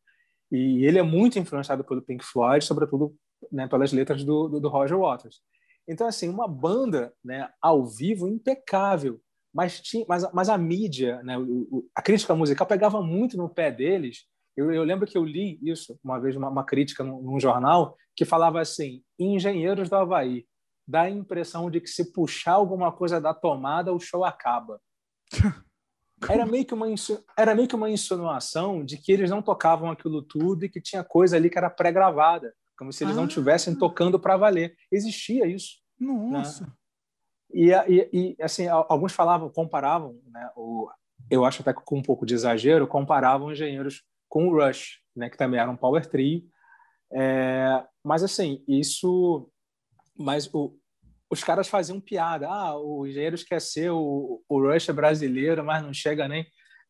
E 0.51 0.85
ele 0.85 0.99
é 0.99 1.03
muito 1.03 1.39
influenciado 1.39 1.83
pelo 1.83 2.03
Pink 2.03 2.25
Floyd, 2.25 2.65
sobretudo 2.65 3.17
né, 3.51 3.67
pelas 3.67 3.93
letras 3.93 4.23
do, 4.23 4.49
do, 4.49 4.61
do, 4.61 4.69
Roger 4.69 4.99
Waters. 4.99 5.41
Então, 5.89 6.07
assim, 6.07 6.29
uma 6.29 6.47
banda 6.47 7.13
né, 7.25 7.49
ao 7.61 7.87
vivo 7.87 8.29
impecável, 8.29 9.21
mas, 9.53 9.81
tinha, 9.81 10.05
mas, 10.07 10.31
mas 10.33 10.49
a 10.49 10.59
mídia, 10.59 11.23
né, 11.23 11.39
o, 11.39 11.89
a 11.95 12.03
crítica 12.03 12.35
musical 12.35 12.67
pegava 12.67 13.03
muito 13.03 13.37
no 13.37 13.49
pé 13.49 13.71
deles. 13.71 14.27
Eu, 14.55 14.71
eu 14.71 14.85
lembro 14.85 15.07
que 15.07 15.17
eu 15.17 15.25
li 15.25 15.59
isso 15.63 15.99
uma 16.05 16.21
vez, 16.21 16.37
uma, 16.37 16.51
uma 16.51 16.65
crítica 16.65 17.03
num, 17.03 17.23
num 17.23 17.41
jornal, 17.41 17.97
que 18.15 18.25
falava 18.25 18.61
assim: 18.61 19.03
engenheiros 19.19 19.89
do 19.89 19.97
Havaí, 19.97 20.47
dá 20.87 21.03
a 21.03 21.11
impressão 21.11 21.71
de 21.71 21.81
que 21.81 21.89
se 21.89 22.13
puxar 22.13 22.53
alguma 22.53 22.93
coisa 22.93 23.21
da 23.21 23.33
tomada, 23.33 23.93
o 23.93 24.01
show 24.01 24.25
acaba. 24.25 24.81
Era 26.31 26.47
meio, 26.47 26.65
que 26.65 26.73
uma, 26.73 26.87
era 27.37 27.55
meio 27.55 27.67
que 27.67 27.75
uma 27.75 27.91
insinuação 27.91 28.85
de 28.85 28.97
que 28.97 29.11
eles 29.11 29.29
não 29.29 29.43
tocavam 29.43 29.91
aquilo 29.91 30.23
tudo 30.23 30.65
e 30.65 30.69
que 30.69 30.81
tinha 30.81 31.03
coisa 31.03 31.37
ali 31.37 31.51
que 31.51 31.59
era 31.59 31.69
pré-gravada, 31.69 32.55
como 32.79 32.93
se 32.93 33.03
eles 33.03 33.17
ah. 33.17 33.21
não 33.21 33.27
estivessem 33.27 33.75
tocando 33.75 34.21
para 34.21 34.37
valer. 34.37 34.77
Existia 34.91 35.47
isso. 35.47 35.81
Nossa. 35.99 36.65
Né? 36.65 36.73
E, 37.53 37.71
e, 37.71 38.09
e, 38.13 38.37
assim, 38.43 38.67
alguns 38.67 39.13
falavam, 39.13 39.51
comparavam, 39.51 40.19
né, 40.31 40.51
o, 40.57 40.89
eu 41.31 41.45
acho 41.45 41.61
até 41.61 41.73
com 41.73 41.99
um 41.99 42.03
pouco 42.03 42.25
de 42.25 42.35
exagero, 42.35 42.87
comparavam 42.87 43.53
engenheiros 43.53 44.03
com 44.29 44.49
o 44.49 44.53
Rush, 44.53 45.01
né, 45.15 45.29
que 45.29 45.37
também 45.37 45.61
era 45.61 45.71
um 45.71 45.77
power 45.77 46.07
trio. 46.07 46.43
É, 47.13 47.85
mas 48.03 48.23
assim, 48.23 48.65
isso, 48.67 49.51
mas 50.17 50.53
o, 50.55 50.75
os 51.33 51.43
caras 51.43 51.67
faziam 51.67 51.99
piada. 51.99 52.47
Ah, 52.47 52.79
o 52.79 53.07
engenheiro 53.07 53.37
quer 53.47 53.61
ser 53.61 53.91
o, 53.91 54.43
o 54.47 54.61
Rush 54.61 54.91
é 54.91 54.93
brasileiro, 54.93 55.65
mas 55.65 55.83
não 55.83 55.93
chega 55.93 56.29
nem. 56.29 56.47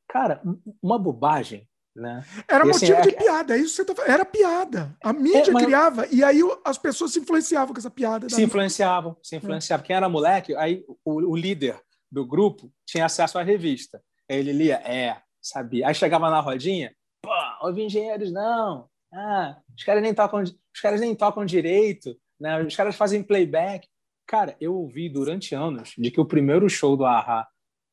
Cara, 0.08 0.42
uma 0.82 0.98
bobagem. 0.98 1.68
Né? 1.94 2.24
Era 2.48 2.64
e, 2.64 2.68
motivo 2.68 2.98
assim, 2.98 3.10
de 3.10 3.14
é... 3.14 3.18
piada, 3.18 3.54
é 3.54 3.60
isso 3.60 3.70
que 3.70 3.76
você 3.76 3.84
tá 3.84 3.94
falando. 3.94 4.10
Era 4.10 4.24
piada. 4.24 4.96
A 5.00 5.12
mídia 5.12 5.50
é, 5.50 5.52
mas... 5.52 5.64
criava, 5.64 6.06
e 6.10 6.24
aí 6.24 6.40
as 6.64 6.76
pessoas 6.76 7.12
se 7.12 7.20
influenciavam 7.20 7.72
com 7.72 7.78
essa 7.78 7.90
piada. 7.90 8.28
Se 8.28 8.42
influenciavam, 8.42 9.16
se 9.22 9.36
influenciavam. 9.36 9.86
Quem 9.86 9.94
era 9.94 10.08
moleque, 10.08 10.56
aí 10.56 10.84
o, 11.04 11.30
o, 11.30 11.36
líder 11.36 11.78
do 12.10 12.26
grupo 12.26 12.72
tinha 12.84 13.04
acesso 13.04 13.38
à 13.38 13.42
revista. 13.42 14.02
Aí 14.28 14.38
ele 14.38 14.52
lia, 14.52 14.76
é, 14.76 15.18
sabia. 15.40 15.86
Aí 15.86 15.94
chegava 15.94 16.30
na 16.30 16.40
rodinha, 16.40 16.92
pô, 17.22 17.30
ouvi 17.60 17.84
engenheiros, 17.84 18.32
não. 18.32 18.88
Ah, 19.12 19.58
os 19.76 19.84
caras 19.84 20.02
nem 20.02 20.14
tocam, 20.14 20.42
os 20.42 20.80
caras 20.80 21.00
nem 21.00 21.14
tocam 21.14 21.44
direito, 21.44 22.16
né? 22.40 22.60
Os 22.62 22.74
caras 22.74 22.96
fazem 22.96 23.22
playback. 23.22 23.86
Cara, 24.32 24.56
eu 24.58 24.74
ouvi 24.74 25.10
durante 25.10 25.54
anos 25.54 25.92
de 25.98 26.10
que 26.10 26.18
o 26.18 26.24
primeiro 26.24 26.66
show 26.66 26.96
do 26.96 27.04
Ahá 27.04 27.46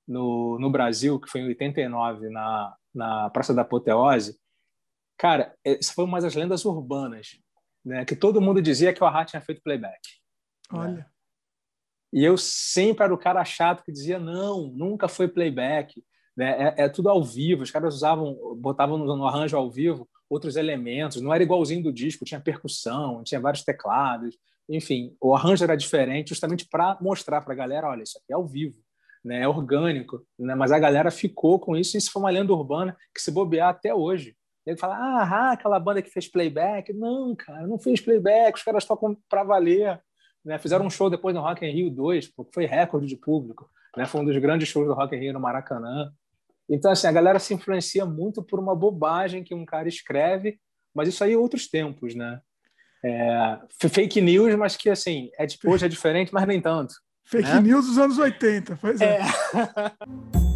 no, 0.07 0.57
no 0.57 0.71
Brasil, 0.71 1.19
que 1.19 1.29
foi 1.29 1.41
em 1.41 1.47
89, 1.47 2.29
na, 2.29 2.77
na 2.95 3.29
Praça 3.29 3.53
da 3.53 3.63
Apoteose, 3.63 4.39
cara, 5.17 5.53
isso 5.65 5.93
foi 5.93 6.05
uma 6.05 6.21
das 6.21 6.35
lendas 6.35 6.63
urbanas, 6.63 7.37
né? 7.83 8.05
Que 8.05 8.15
todo 8.15 8.39
mundo 8.39 8.61
dizia 8.61 8.93
que 8.93 9.03
o 9.03 9.05
Ahá 9.05 9.25
tinha 9.25 9.41
feito 9.41 9.61
playback. 9.61 9.99
Né? 10.71 10.79
Olha. 10.79 10.93
Né? 10.93 11.05
E 12.13 12.23
eu 12.23 12.37
sempre 12.37 13.03
era 13.03 13.13
o 13.13 13.17
cara 13.17 13.43
chato 13.43 13.83
que 13.83 13.91
dizia, 13.91 14.17
não, 14.17 14.67
nunca 14.67 15.09
foi 15.09 15.27
playback. 15.27 16.01
Né? 16.37 16.73
É, 16.77 16.85
é 16.85 16.89
tudo 16.89 17.09
ao 17.09 17.21
vivo, 17.21 17.63
os 17.63 17.71
caras 17.71 17.95
usavam, 17.95 18.55
botavam 18.55 18.97
no 18.97 19.27
arranjo 19.27 19.57
ao 19.57 19.69
vivo 19.69 20.09
outros 20.29 20.55
elementos, 20.55 21.21
não 21.21 21.33
era 21.33 21.43
igualzinho 21.43 21.83
do 21.83 21.91
disco, 21.91 22.23
tinha 22.23 22.39
percussão, 22.39 23.23
tinha 23.25 23.41
vários 23.41 23.65
teclados, 23.65 24.37
enfim, 24.69 25.15
o 25.19 25.33
arranjo 25.33 25.63
era 25.63 25.75
diferente 25.75 26.29
justamente 26.29 26.67
para 26.69 26.97
mostrar 27.01 27.41
para 27.41 27.53
a 27.53 27.57
galera, 27.57 27.89
olha, 27.89 28.03
isso 28.03 28.17
aqui 28.17 28.31
é 28.31 28.35
ao 28.35 28.45
vivo, 28.45 28.77
né? 29.25 29.41
é 29.41 29.47
orgânico, 29.47 30.23
né? 30.37 30.53
mas 30.55 30.71
a 30.71 30.79
galera 30.79 31.09
ficou 31.09 31.59
com 31.59 31.75
isso, 31.75 31.95
e 31.95 31.99
isso 31.99 32.11
foi 32.11 32.21
uma 32.21 32.29
lenda 32.29 32.53
urbana 32.53 32.95
que 33.13 33.21
se 33.21 33.31
bobear 33.31 33.69
até 33.69 33.93
hoje. 33.93 34.35
Ele 34.65 34.77
fala, 34.77 34.95
ah, 34.95 35.51
aquela 35.51 35.79
banda 35.79 36.01
que 36.01 36.11
fez 36.11 36.27
playback. 36.27 36.93
Não, 36.93 37.35
cara, 37.35 37.65
não 37.65 37.79
fez 37.79 37.99
playback, 37.99 38.55
os 38.55 38.63
caras 38.63 38.85
tocam 38.85 39.17
para 39.27 39.43
valer. 39.43 39.99
Né? 40.45 40.59
Fizeram 40.59 40.85
um 40.85 40.89
show 40.89 41.09
depois 41.09 41.33
no 41.33 41.41
Rock 41.41 41.65
in 41.65 41.71
Rio 41.71 41.89
2, 41.89 42.27
porque 42.27 42.51
foi 42.53 42.65
recorde 42.65 43.07
de 43.07 43.17
público. 43.17 43.67
Né? 43.97 44.05
Foi 44.05 44.21
um 44.21 44.25
dos 44.25 44.37
grandes 44.37 44.67
shows 44.67 44.87
do 44.87 44.93
Rock 44.93 45.15
in 45.15 45.19
Rio 45.19 45.33
no 45.33 45.39
Maracanã. 45.39 46.11
Então, 46.69 46.91
assim, 46.91 47.07
a 47.07 47.11
galera 47.11 47.39
se 47.39 47.53
influencia 47.53 48.05
muito 48.05 48.43
por 48.43 48.59
uma 48.59 48.75
bobagem 48.75 49.43
que 49.43 49.55
um 49.55 49.65
cara 49.65 49.87
escreve, 49.87 50.59
mas 50.93 51.07
isso 51.07 51.23
aí 51.23 51.33
é 51.33 51.37
outros 51.37 51.67
tempos, 51.67 52.13
né? 52.13 52.39
É, 53.03 53.59
fake 53.87 54.21
news, 54.21 54.55
mas 54.55 54.75
que 54.75 54.89
assim, 54.89 55.29
é 55.37 55.47
tipo, 55.47 55.71
hoje 55.71 55.85
é 55.85 55.89
diferente, 55.89 56.33
mas 56.33 56.45
nem 56.45 56.61
tanto. 56.61 56.93
Fake 57.23 57.47
né? 57.47 57.61
news 57.61 57.85
dos 57.85 57.97
anos 57.97 58.17
80, 58.17 58.77
pois 58.81 58.99
é. 58.99 59.19
é. 59.19 59.21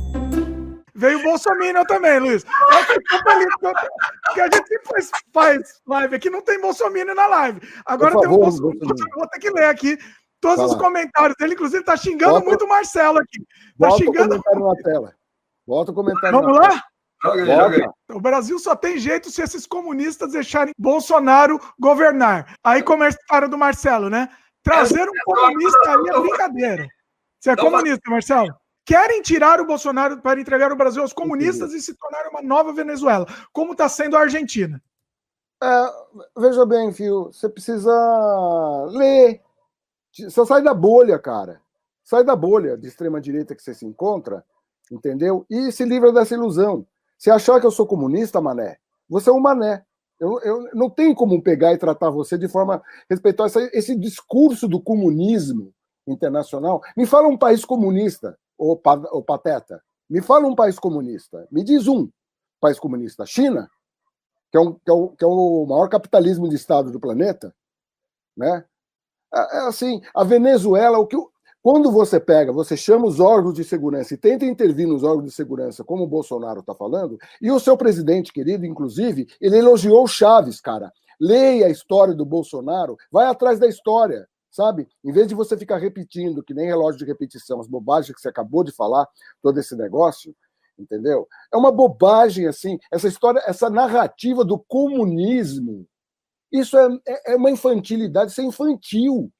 Veio 0.95 1.19
o 1.19 1.23
Bolsonaro 1.23 1.85
também, 1.85 2.19
Luiz. 2.19 2.43
Porque 2.43 4.41
a 4.41 4.43
gente 4.45 4.67
sempre 4.67 4.87
faz, 4.87 5.11
faz 5.33 5.81
live 5.87 6.15
aqui, 6.15 6.29
não 6.29 6.41
tem 6.41 6.61
Bolsonaro 6.61 7.15
na 7.15 7.27
live. 7.27 7.61
Agora 7.85 8.19
tem 8.19 8.29
o 8.29 8.37
Bolsonaro. 8.37 8.79
Vou 9.15 9.27
ter 9.27 9.39
que 9.39 9.49
ler 9.49 9.65
aqui 9.65 9.97
todos 10.39 10.71
os 10.71 10.77
comentários 10.77 11.35
dele, 11.39 11.53
inclusive 11.53 11.83
tá 11.83 11.97
xingando 11.97 12.33
Bota, 12.33 12.45
muito 12.45 12.65
o 12.65 12.69
Marcelo 12.69 13.17
aqui. 13.17 13.43
Tá 13.79 13.91
xingando. 13.91 14.35
O 14.35 14.43
comentário 14.43 14.67
na 14.67 14.75
tela. 14.83 15.15
Bota 15.65 15.91
o 15.91 15.95
comentário. 15.95 16.39
Vamos 16.39 16.57
lá? 16.57 16.69
Tela. 16.69 16.83
Joga 17.23 17.41
aí, 17.41 17.47
joga 17.47 17.75
aí. 17.77 18.15
O 18.15 18.19
Brasil 18.19 18.59
só 18.59 18.75
tem 18.75 18.97
jeito 18.97 19.31
se 19.31 19.41
esses 19.41 19.65
comunistas 19.65 20.33
deixarem 20.33 20.73
Bolsonaro 20.77 21.59
governar. 21.79 22.55
Aí 22.63 22.83
comentário 22.83 23.47
do 23.47 23.57
Marcelo, 23.57 24.09
né? 24.09 24.29
Trazer 24.61 25.07
um 25.07 25.23
comunista 25.25 25.79
aí 25.87 26.09
é 26.09 26.19
brincadeira. 26.19 26.87
Você 27.39 27.51
é 27.51 27.55
comunista, 27.55 28.09
Marcelo? 28.09 28.53
Querem 28.85 29.21
tirar 29.21 29.61
o 29.61 29.65
Bolsonaro 29.65 30.21
para 30.21 30.39
entregar 30.39 30.71
o 30.71 30.75
Brasil 30.75 31.01
aos 31.01 31.13
comunistas 31.13 31.73
e 31.73 31.81
se 31.81 31.93
tornar 31.95 32.27
uma 32.29 32.41
nova 32.41 32.73
Venezuela, 32.73 33.25
como 33.53 33.71
está 33.71 33.87
sendo 33.87 34.17
a 34.17 34.21
Argentina. 34.21 34.81
É, 35.61 35.85
veja 36.37 36.65
bem, 36.65 36.91
Fio, 36.91 37.31
você 37.31 37.47
precisa 37.47 37.91
ler. 38.89 39.41
Você 40.11 40.45
sai 40.45 40.61
da 40.61 40.73
bolha, 40.73 41.17
cara. 41.17 41.61
Sai 42.03 42.23
da 42.25 42.35
bolha 42.35 42.77
de 42.77 42.87
extrema-direita 42.87 43.55
que 43.55 43.63
você 43.63 43.73
se 43.73 43.85
encontra, 43.85 44.43
entendeu? 44.91 45.45
E 45.49 45.71
se 45.71 45.85
livra 45.85 46.11
dessa 46.11 46.33
ilusão. 46.33 46.85
Se 47.23 47.31
achar 47.31 47.57
que 47.61 47.65
eu 47.65 47.71
sou 47.71 47.87
comunista, 47.87 48.41
mané, 48.41 48.75
você 49.07 49.29
é 49.29 49.31
um 49.31 49.39
mané. 49.39 49.85
Eu, 50.19 50.41
eu 50.41 50.69
não 50.73 50.89
tenho 50.89 51.15
como 51.15 51.41
pegar 51.41 51.71
e 51.71 51.77
tratar 51.77 52.09
você 52.09 52.37
de 52.37 52.49
forma 52.49 52.83
respeitosa. 53.09 53.69
Esse 53.71 53.97
discurso 53.97 54.67
do 54.67 54.81
comunismo 54.81 55.73
internacional. 56.05 56.81
Me 56.97 57.05
fala 57.05 57.29
um 57.29 57.37
país 57.37 57.63
comunista, 57.63 58.37
ô, 58.57 58.73
ô 58.73 59.23
pateta. 59.23 59.81
Me 60.09 60.21
fala 60.21 60.45
um 60.47 60.53
país 60.53 60.77
comunista. 60.77 61.47
Me 61.49 61.63
diz 61.63 61.87
um 61.87 62.09
país 62.59 62.77
comunista. 62.77 63.25
China, 63.25 63.71
que 64.51 64.57
é, 64.57 64.59
um, 64.59 64.73
que 64.73 64.91
é, 64.91 64.93
o, 64.93 65.07
que 65.11 65.23
é 65.23 65.27
o 65.27 65.65
maior 65.65 65.87
capitalismo 65.87 66.49
de 66.49 66.55
Estado 66.55 66.91
do 66.91 66.99
planeta. 66.99 67.55
Né? 68.35 68.65
É, 69.33 69.39
é 69.39 69.59
assim, 69.69 70.01
a 70.13 70.25
Venezuela, 70.25 70.99
o 70.99 71.07
que, 71.07 71.15
quando 71.63 71.89
você 71.89 72.19
pega, 72.19 72.51
você 72.51 72.75
chama 72.75 73.07
os 73.07 73.21
órgãos 73.21 73.53
de 73.53 73.63
segurança 73.63 74.13
e 74.13 74.17
tenta 74.17 74.43
intervir 74.43 74.85
nos 74.85 75.01
órgãos 75.01 75.23
de 75.23 75.31
segurança, 75.31 75.81
como 75.81 76.03
o 76.03 76.07
Bolsonaro 76.07 76.59
está 76.59 76.75
falando, 76.75 77.17
e 77.41 77.49
o 77.49 77.57
seu 77.57 77.77
presidente 77.77 78.33
querido, 78.33 78.65
inclusive, 78.65 79.29
ele 79.39 79.59
elogiou 79.59 80.05
Chaves, 80.05 80.59
cara. 80.59 80.91
Leia 81.17 81.67
a 81.67 81.69
história 81.69 82.13
do 82.13 82.25
Bolsonaro, 82.25 82.97
vai 83.09 83.27
atrás 83.27 83.59
da 83.59 83.67
história, 83.67 84.27
sabe? 84.51 84.89
Em 85.01 85.13
vez 85.13 85.25
de 85.25 85.35
você 85.35 85.57
ficar 85.57 85.77
repetindo, 85.77 86.43
que 86.43 86.53
nem 86.53 86.65
relógio 86.65 86.99
de 86.99 87.05
repetição, 87.05 87.61
as 87.61 87.67
bobagens 87.67 88.13
que 88.13 88.21
você 88.21 88.27
acabou 88.27 88.65
de 88.65 88.73
falar, 88.73 89.07
todo 89.41 89.57
esse 89.57 89.73
negócio, 89.73 90.35
entendeu? 90.77 91.25
É 91.49 91.55
uma 91.55 91.71
bobagem, 91.71 92.45
assim, 92.45 92.77
essa 92.91 93.07
história, 93.07 93.41
essa 93.47 93.69
narrativa 93.69 94.43
do 94.43 94.59
comunismo. 94.59 95.87
Isso 96.51 96.77
é, 96.77 96.89
é, 97.07 97.33
é 97.33 97.35
uma 97.37 97.49
infantilidade, 97.49 98.31
isso 98.31 98.41
é 98.41 98.43
infantil, 98.43 99.31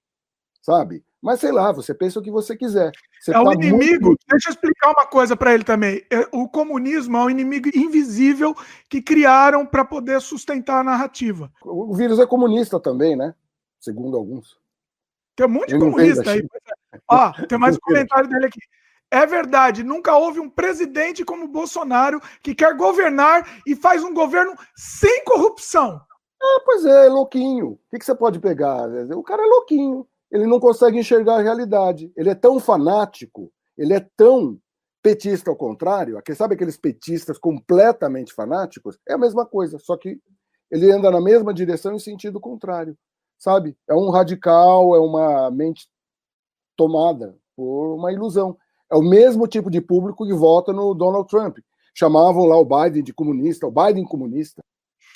sabe? 0.61 1.03
Mas 1.23 1.39
sei 1.39 1.53
lá, 1.53 1.71
você 1.71 1.93
pensa 1.93 2.19
o 2.19 2.21
que 2.21 2.29
você 2.29 2.53
quiser. 2.53 2.91
Você 3.21 3.31
é 3.31 3.33
tá 3.33 3.41
o 3.41 3.53
inimigo. 3.53 4.07
Muito... 4.07 4.25
Deixa 4.29 4.49
eu 4.49 4.51
explicar 4.51 4.91
uma 4.91 5.05
coisa 5.05 5.37
para 5.37 5.53
ele 5.53 5.63
também. 5.63 6.05
É, 6.11 6.27
o 6.33 6.49
comunismo 6.49 7.15
é 7.15 7.23
um 7.23 7.29
inimigo 7.29 7.69
invisível 7.73 8.53
que 8.89 9.01
criaram 9.01 9.65
para 9.65 9.85
poder 9.85 10.19
sustentar 10.19 10.81
a 10.81 10.83
narrativa. 10.83 11.49
O 11.63 11.95
vírus 11.95 12.19
é 12.19 12.25
comunista 12.27 12.77
também, 12.77 13.15
né? 13.15 13.33
Segundo 13.79 14.17
alguns. 14.17 14.59
Tem 15.33 15.47
um 15.47 15.49
monte 15.49 15.69
de 15.69 15.79
comunista 15.79 16.29
aí. 16.29 16.45
Ó, 17.09 17.31
tem 17.47 17.57
mais 17.57 17.77
um 17.77 17.79
comentário 17.79 18.27
dele 18.27 18.47
aqui. 18.47 18.59
É 19.09 19.25
verdade, 19.25 19.81
nunca 19.81 20.17
houve 20.17 20.41
um 20.41 20.49
presidente 20.49 21.23
como 21.23 21.47
Bolsonaro 21.47 22.19
que 22.41 22.53
quer 22.53 22.75
governar 22.75 23.61
e 23.65 23.77
faz 23.77 24.03
um 24.03 24.13
governo 24.13 24.55
sem 24.75 25.23
corrupção. 25.23 26.01
Ah, 26.41 26.61
pois 26.65 26.85
é, 26.85 27.05
é 27.05 27.09
louquinho. 27.09 27.67
O 27.67 27.79
que, 27.89 27.99
que 27.99 28.05
você 28.05 28.13
pode 28.13 28.39
pegar? 28.41 28.89
O 29.15 29.23
cara 29.23 29.41
é 29.41 29.45
louquinho 29.45 30.05
ele 30.33 30.47
não 30.47 30.59
consegue 30.59 30.97
enxergar 30.97 31.35
a 31.35 31.41
realidade. 31.43 32.11
Ele 32.17 32.29
é 32.29 32.35
tão 32.35 32.59
fanático, 32.59 33.51
ele 33.77 33.93
é 33.93 34.05
tão 34.17 34.59
petista 35.03 35.51
ao 35.51 35.55
contrário, 35.55 36.19
sabe 36.35 36.55
aqueles 36.55 36.75
petistas 36.75 37.37
completamente 37.37 38.33
fanáticos? 38.33 38.97
É 39.07 39.13
a 39.13 39.17
mesma 39.17 39.45
coisa, 39.45 39.77
só 39.77 39.95
que 39.95 40.19
ele 40.71 40.91
anda 40.91 41.11
na 41.11 41.21
mesma 41.21 41.53
direção 41.53 41.93
em 41.93 41.99
sentido 41.99 42.39
contrário, 42.39 42.97
sabe? 43.37 43.77
É 43.87 43.93
um 43.93 44.09
radical, 44.09 44.95
é 44.95 44.99
uma 44.99 45.51
mente 45.51 45.87
tomada 46.75 47.37
por 47.55 47.93
uma 47.93 48.11
ilusão. 48.11 48.57
É 48.91 48.95
o 48.95 49.01
mesmo 49.01 49.47
tipo 49.47 49.69
de 49.69 49.81
público 49.81 50.25
que 50.25 50.33
vota 50.33 50.73
no 50.73 50.95
Donald 50.95 51.27
Trump. 51.27 51.59
Chamavam 51.93 52.45
lá 52.45 52.57
o 52.57 52.65
Biden 52.65 53.03
de 53.03 53.13
comunista, 53.13 53.67
o 53.67 53.71
Biden 53.71 54.03
comunista. 54.03 54.63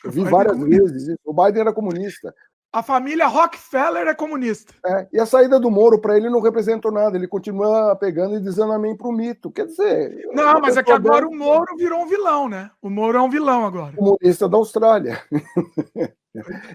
Eu 0.04 0.12
vi 0.12 0.24
várias 0.24 0.60
vezes 0.60 1.08
isso. 1.08 1.20
O 1.26 1.34
Biden 1.34 1.62
era 1.62 1.74
comunista. 1.74 2.36
A 2.72 2.84
família 2.84 3.28
Rockefeller 3.28 4.08
é 4.08 4.14
comunista. 4.14 4.74
É, 4.86 5.08
e 5.14 5.20
a 5.20 5.26
saída 5.26 5.60
do 5.60 5.72
Moro 5.72 6.00
para 6.00 6.18
ele 6.18 6.30
não 6.30 6.42
representou 6.42 6.92
nada. 6.92 7.18
Ele 7.18 7.28
continua 7.28 7.96
pegando 7.96 8.36
e 8.36 8.42
dizendo 8.42 8.74
amém 8.74 8.96
para 8.96 9.08
o 9.08 9.12
mito. 9.12 9.50
Quer 9.50 9.66
dizer. 9.66 10.28
Não, 10.34 10.60
mas 10.60 10.76
é 10.78 10.84
que 10.84 10.92
agora 10.92 11.28
o 11.28 11.36
Moro 11.36 11.76
virou 11.78 12.02
um 12.02 12.08
vilão, 12.08 12.50
né? 12.50 12.70
O 12.82 12.90
Moro 12.90 13.18
é 13.18 13.22
um 13.22 13.30
vilão 13.30 13.66
agora. 13.66 13.96
Comunista 13.96 14.50
da 14.50 14.58
Austrália. 14.58 15.22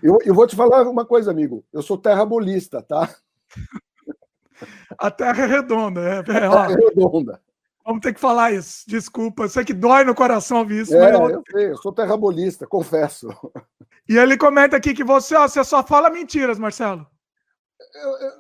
eu, 0.03 0.19
eu 0.25 0.35
vou 0.35 0.47
te 0.47 0.57
falar 0.57 0.89
uma 0.89 1.05
coisa, 1.05 1.31
amigo. 1.31 1.63
Eu 1.73 1.83
sou 1.83 1.99
terrabolista, 1.99 2.83
tá? 2.83 3.09
A 4.99 5.11
Terra 5.11 5.45
é 5.45 5.47
redonda. 5.47 6.01
É, 6.01 6.15
é, 6.15 6.19
a 6.19 6.23
terra 6.23 6.73
é 6.73 6.75
redonda. 6.77 7.41
Vamos 7.85 8.01
ter 8.01 8.15
que 8.15 8.21
falar 8.21 8.53
isso. 8.53 8.85
Desculpa, 8.87 9.45
eu 9.45 9.49
sei 9.49 9.65
que 9.65 9.75
dói 9.75 10.05
no 10.05 10.15
coração 10.15 10.59
ouvir 10.59 10.83
isso. 10.83 10.95
É, 10.95 11.19
mas 11.19 11.31
eu... 11.31 11.43
sei, 11.51 11.71
eu 11.71 11.77
sou 11.77 11.93
terrabolista, 11.93 12.67
confesso. 12.67 13.29
E 14.09 14.17
ele 14.17 14.37
comenta 14.37 14.77
aqui 14.77 14.95
que 14.95 15.05
você, 15.05 15.35
ó, 15.35 15.47
você 15.47 15.63
só 15.65 15.83
fala 15.83 16.11
mentiras, 16.11 16.59
Marcelo. 16.59 17.07
Eu, 17.95 18.11
eu... 18.11 18.33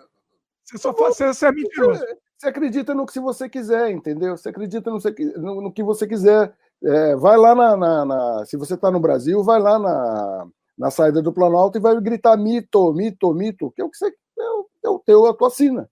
Você 0.65 0.79
só 0.79 0.93
fala, 0.93 1.13
você, 1.13 1.27
você 1.27 1.47
é 1.47 1.53
mentiroso. 1.53 2.05
Você 2.39 2.49
acredita 2.49 2.95
no 2.95 3.07
que 3.07 3.21
você 3.21 3.49
quiser, 3.49 3.91
entendeu? 3.91 4.37
Você 4.37 4.49
acredita 4.49 4.91
no, 4.91 4.99
no, 5.37 5.61
no 5.63 5.73
que 5.73 5.83
você 5.83 6.07
quiser. 6.07 6.53
É, 6.83 7.15
vai 7.15 7.37
lá 7.37 7.55
na, 7.55 7.77
na, 7.77 8.05
na 8.05 8.45
Se 8.45 8.57
você 8.57 8.75
está 8.75 8.91
no 8.91 8.99
Brasil, 8.99 9.45
vai 9.45 9.61
lá 9.61 9.79
na, 9.79 10.49
na 10.77 10.91
saída 10.91 11.23
do 11.23 11.33
Planalto 11.33 11.79
e 11.79 11.81
vai 11.81 12.01
gritar 12.01 12.37
mito, 12.37 12.93
mito, 12.93 13.33
mito, 13.33 13.71
que 13.71 13.81
é 13.81 13.85
o 13.85 13.91
que 13.91 13.97
você. 13.97 14.07
É 14.07 14.43
o, 14.43 14.69
é 14.85 14.89
o 14.89 14.99
teu, 14.99 15.27
a 15.27 15.35
tua 15.35 15.51
sina. 15.51 15.89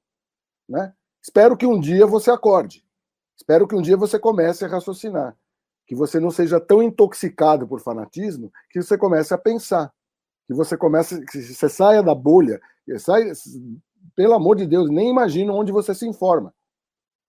Né? 0.69 0.93
Espero 1.23 1.57
que 1.57 1.67
um 1.67 1.79
dia 1.79 2.07
você 2.07 2.31
acorde. 2.31 2.85
Espero 3.41 3.67
que 3.67 3.75
um 3.75 3.81
dia 3.81 3.97
você 3.97 4.19
comece 4.19 4.67
a 4.67 4.69
raciocinar, 4.69 5.35
que 5.87 5.95
você 5.95 6.21
não 6.21 6.31
seja 6.31 6.61
tão 6.61 6.83
intoxicado 6.83 7.67
por 7.67 7.81
fanatismo 7.81 8.53
que 8.69 8.83
você 8.83 8.99
comece 8.99 9.33
a 9.33 9.39
pensar, 9.39 9.91
que 10.47 10.53
você 10.53 10.77
comece, 10.77 11.25
que 11.25 11.41
você 11.41 11.67
saia 11.67 12.03
da 12.03 12.15
bolha, 12.15 12.61
sai, 12.99 13.33
pelo 14.15 14.35
amor 14.35 14.57
de 14.57 14.67
Deus, 14.67 14.91
nem 14.91 15.09
imagina 15.09 15.55
onde 15.55 15.73
você 15.73 15.95
se 15.95 16.07
informa, 16.07 16.53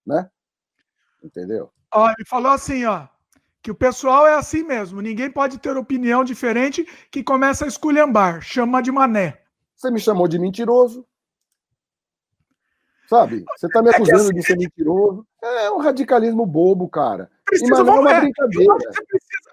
né? 0.06 0.30
Entendeu? 1.24 1.72
Ó, 1.94 2.10
ele 2.10 2.26
falou 2.28 2.52
assim, 2.52 2.84
ó, 2.84 3.08
que 3.62 3.72
o 3.72 3.76
pessoal 3.76 4.28
é 4.28 4.36
assim 4.36 4.64
mesmo, 4.64 5.00
ninguém 5.00 5.32
pode 5.32 5.60
ter 5.60 5.78
opinião 5.78 6.26
diferente 6.26 6.86
que 7.10 7.24
começa 7.24 7.64
a 7.64 7.70
esculhambar, 7.70 8.42
chama 8.42 8.82
de 8.82 8.92
mané. 8.92 9.42
Você 9.78 9.90
me 9.90 10.00
chamou 10.00 10.28
de 10.28 10.38
mentiroso, 10.38 11.08
Sabe? 13.12 13.44
Você 13.58 13.68
está 13.68 13.82
me 13.82 13.90
é 13.90 13.92
acusando 13.92 14.20
é 14.20 14.24
assim, 14.24 14.34
de 14.36 14.44
ser 14.44 14.58
mentiroso. 14.58 15.28
É 15.44 15.70
um 15.70 15.80
radicalismo 15.80 16.46
bobo, 16.46 16.88
cara. 16.88 17.30
Precisa, 17.46 17.84
vamos, 17.84 18.10
é 18.10 18.14
uma 18.14 18.20
brincadeira. 18.22 18.74
Precisa, 18.74 19.50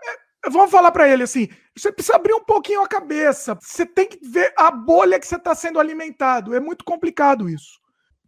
é, 0.47 0.49
vamos 0.49 0.71
falar 0.71 0.93
para 0.93 1.09
ele 1.09 1.25
assim: 1.25 1.49
você 1.77 1.91
precisa 1.91 2.15
abrir 2.15 2.35
um 2.35 2.45
pouquinho 2.45 2.83
a 2.83 2.87
cabeça. 2.87 3.59
Você 3.61 3.85
tem 3.85 4.07
que 4.07 4.21
ver 4.23 4.55
a 4.57 4.71
bolha 4.71 5.19
que 5.19 5.27
você 5.27 5.35
está 5.35 5.57
sendo 5.57 5.81
alimentado. 5.81 6.55
É 6.55 6.61
muito 6.61 6.85
complicado 6.85 7.49
isso. 7.49 7.81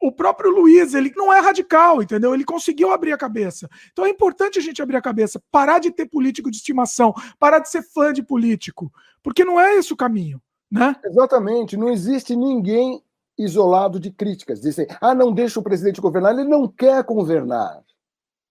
O 0.02 0.10
próprio 0.10 0.50
Luiz, 0.50 0.94
ele 0.94 1.12
não 1.14 1.32
é 1.32 1.38
radical, 1.38 2.02
entendeu? 2.02 2.34
Ele 2.34 2.44
conseguiu 2.44 2.90
abrir 2.90 3.12
a 3.12 3.18
cabeça. 3.18 3.68
Então 3.92 4.04
é 4.04 4.08
importante 4.08 4.58
a 4.58 4.62
gente 4.62 4.82
abrir 4.82 4.96
a 4.96 5.02
cabeça, 5.02 5.40
parar 5.48 5.78
de 5.78 5.92
ter 5.92 6.06
político 6.06 6.50
de 6.50 6.56
estimação, 6.56 7.14
parar 7.38 7.60
de 7.60 7.70
ser 7.70 7.82
fã 7.82 8.12
de 8.12 8.20
político, 8.24 8.90
porque 9.22 9.44
não 9.44 9.60
é 9.60 9.76
esse 9.76 9.92
o 9.92 9.96
caminho, 9.96 10.42
né? 10.68 10.96
Exatamente. 11.04 11.76
Não 11.76 11.88
existe 11.88 12.34
ninguém 12.34 13.00
isolado 13.42 13.98
de 13.98 14.10
críticas. 14.10 14.60
Dizem, 14.60 14.86
ah, 15.00 15.14
não 15.14 15.32
deixa 15.32 15.58
o 15.58 15.62
presidente 15.62 16.00
governar. 16.00 16.32
Ele 16.32 16.48
não 16.48 16.68
quer 16.68 17.02
governar. 17.02 17.82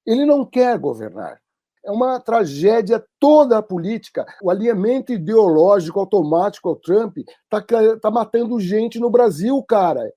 Ele 0.06 0.26
não 0.26 0.46
quer 0.46 0.78
governar. 0.78 1.40
É 1.86 1.92
uma 1.92 2.20
tragédia 2.20 3.04
toda 3.20 3.58
a 3.58 3.64
política. 3.64 4.26
O 4.42 4.50
alinhamento 4.50 5.14
ideológico 5.14 6.00
automático 6.00 6.68
ao 6.68 6.76
Trump 6.76 7.18
está 7.18 7.98
tá 8.02 8.12
matando 8.12 8.60
gente 8.60 9.00
no 9.00 9.10
Brasil, 9.10 9.64
cara. 9.64 10.12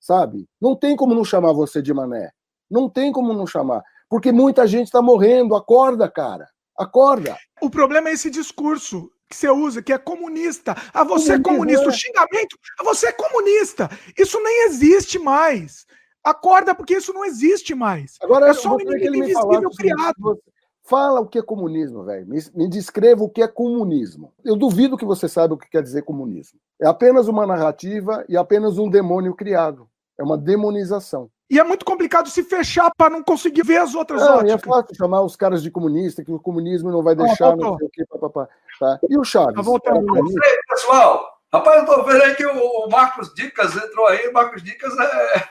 Sabe? 0.00 0.46
Não 0.60 0.74
tem 0.74 0.96
como 0.96 1.14
não 1.14 1.24
chamar 1.24 1.52
você 1.52 1.80
de 1.80 1.94
mané. 1.94 2.30
Não 2.70 2.88
tem 2.88 3.12
como 3.12 3.32
não 3.32 3.46
chamar. 3.46 3.82
Porque 4.08 4.32
muita 4.32 4.66
gente 4.66 4.86
está 4.86 5.00
morrendo. 5.00 5.54
Acorda, 5.54 6.10
cara. 6.10 6.46
Acorda. 6.76 7.36
O 7.62 7.70
problema 7.70 8.08
é 8.08 8.12
esse 8.12 8.30
discurso 8.30 9.08
que 9.28 9.36
você 9.36 9.50
usa, 9.50 9.82
que 9.82 9.92
é 9.92 9.98
comunista. 9.98 10.76
Ah, 10.92 11.04
você 11.04 11.34
é 11.34 11.40
comunista. 11.40 11.88
O 11.88 11.92
xingamento, 11.92 12.58
ah, 12.78 12.84
você 12.84 13.08
é 13.08 13.12
comunista. 13.12 13.90
Isso 14.16 14.40
nem 14.42 14.66
existe 14.66 15.18
mais. 15.18 15.86
Acorda, 16.22 16.74
porque 16.74 16.96
isso 16.96 17.12
não 17.12 17.24
existe 17.24 17.74
mais. 17.74 18.16
Agora, 18.22 18.48
é 18.48 18.54
só 18.54 18.74
um 18.74 18.80
inimigo 18.80 19.16
invisível 19.16 19.70
criado. 19.76 20.40
Fala 20.86 21.20
o 21.20 21.26
que 21.26 21.38
é 21.38 21.42
comunismo, 21.42 22.04
velho. 22.04 22.26
Me, 22.26 22.38
me, 22.54 22.68
descreva 22.68 23.24
o 23.24 23.28
que 23.28 23.42
é 23.42 23.48
comunismo. 23.48 24.32
Eu 24.44 24.54
duvido 24.54 24.98
que 24.98 25.04
você 25.04 25.26
saiba 25.28 25.54
o 25.54 25.58
que 25.58 25.68
quer 25.68 25.82
dizer 25.82 26.02
comunismo. 26.02 26.58
É 26.80 26.86
apenas 26.86 27.26
uma 27.26 27.46
narrativa 27.46 28.24
e 28.28 28.36
apenas 28.36 28.76
um 28.76 28.88
demônio 28.88 29.34
criado. 29.34 29.88
É 30.18 30.22
uma 30.22 30.36
demonização. 30.36 31.30
E 31.50 31.58
é 31.58 31.64
muito 31.64 31.84
complicado 31.84 32.28
se 32.28 32.42
fechar 32.42 32.90
para 32.96 33.10
não 33.10 33.22
conseguir 33.22 33.62
ver 33.62 33.78
as 33.78 33.94
outras 33.94 34.20
não, 34.20 34.38
óticas. 34.38 34.54
É 34.54 34.58
fácil 34.58 34.94
chamar 34.94 35.22
os 35.22 35.36
caras 35.36 35.62
de 35.62 35.70
comunista, 35.70 36.24
que 36.24 36.32
o 36.32 36.40
comunismo 36.40 36.90
não 36.90 37.02
vai 37.02 37.14
deixar, 37.14 37.52
ah, 37.52 37.56
não 37.56 37.76
sei 37.76 37.86
o 37.86 37.90
quê, 37.90 38.04
papapá. 38.06 38.48
Tá? 38.78 38.98
E 39.08 39.18
o 39.18 39.24
Chaves? 39.24 39.54
Tá 39.54 39.62
voltando. 39.62 40.14
Aí, 40.18 40.60
pessoal, 40.68 41.38
rapaz, 41.52 41.80
eu 41.80 41.86
tô 41.86 42.02
vendo 42.04 42.22
aí 42.22 42.34
que 42.34 42.46
o 42.46 42.88
Marcos 42.88 43.32
Dicas 43.34 43.76
entrou 43.76 44.06
aí. 44.06 44.28
O 44.28 44.32
Marcos 44.32 44.62
Dicas 44.62 44.92
é. 44.98 45.48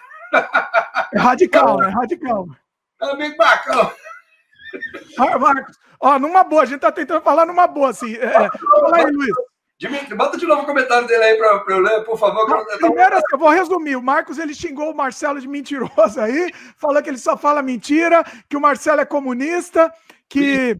é 1.13 1.19
radical, 1.19 1.77
né? 1.77 1.89
Radical. 1.89 2.47
É 3.01 3.11
amigo 3.11 3.37
Marcão. 3.37 3.91
Marcos, 5.39 5.77
ó, 5.99 6.17
numa 6.17 6.43
boa, 6.43 6.63
a 6.63 6.65
gente 6.65 6.79
tá 6.79 6.91
tentando 6.91 7.21
falar 7.21 7.45
numa 7.45 7.67
boa, 7.67 7.89
assim. 7.89 8.15
É, 8.15 8.31
fala 8.31 8.97
aí, 8.97 9.05
Luiz. 9.11 9.33
Dimitri, 9.79 10.15
bota 10.15 10.37
de 10.37 10.45
novo 10.45 10.61
o 10.61 10.65
comentário 10.65 11.07
dele 11.07 11.23
aí 11.23 11.37
para 11.37 11.63
eu 11.67 11.79
ler, 11.79 12.05
por 12.05 12.17
favor. 12.17 12.47
Não, 12.47 12.65
primeiro, 12.77 13.15
assim, 13.15 13.25
eu 13.33 13.37
vou 13.37 13.49
resumir. 13.49 13.95
O 13.95 14.01
Marcos 14.01 14.37
ele 14.37 14.53
xingou 14.53 14.91
o 14.91 14.95
Marcelo 14.95 15.41
de 15.41 15.47
mentiroso 15.47 16.21
aí, 16.21 16.53
falou 16.77 17.01
que 17.03 17.09
ele 17.09 17.17
só 17.17 17.35
fala 17.35 17.61
mentira, 17.61 18.23
que 18.47 18.55
o 18.55 18.61
Marcelo 18.61 19.01
é 19.01 19.05
comunista, 19.05 19.93
que 20.29 20.77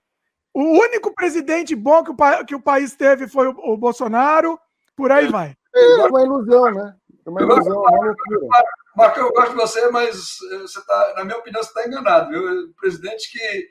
o 0.54 0.62
único 0.62 1.14
presidente 1.14 1.76
bom 1.76 2.04
que 2.04 2.12
o, 2.12 2.46
que 2.46 2.56
o 2.56 2.62
país 2.62 2.96
teve 2.96 3.28
foi 3.28 3.48
o, 3.48 3.74
o 3.74 3.78
Bolsonaro, 3.78 4.60
por 4.96 5.12
aí 5.12 5.28
vai. 5.28 5.56
É 5.76 6.06
uma 6.06 6.22
ilusão, 6.22 6.72
né? 6.72 6.96
É 7.26 7.30
uma 7.30 7.42
ilusão, 7.42 7.74
é 7.74 7.90
uma 7.90 8.06
loucura. 8.06 8.64
Marco, 8.96 9.20
eu 9.20 9.32
gosto 9.32 9.50
de 9.50 9.56
você, 9.56 9.90
mas 9.90 10.38
eh, 10.52 10.58
você 10.60 10.86
tá, 10.86 11.14
na 11.18 11.24
minha 11.24 11.38
opinião, 11.38 11.64
você 11.64 11.70
está 11.70 11.88
enganado. 11.88 12.30
Viu? 12.30 12.66
O 12.66 12.74
presidente 12.76 13.32
que 13.32 13.68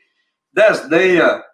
desdenha 0.52 1.44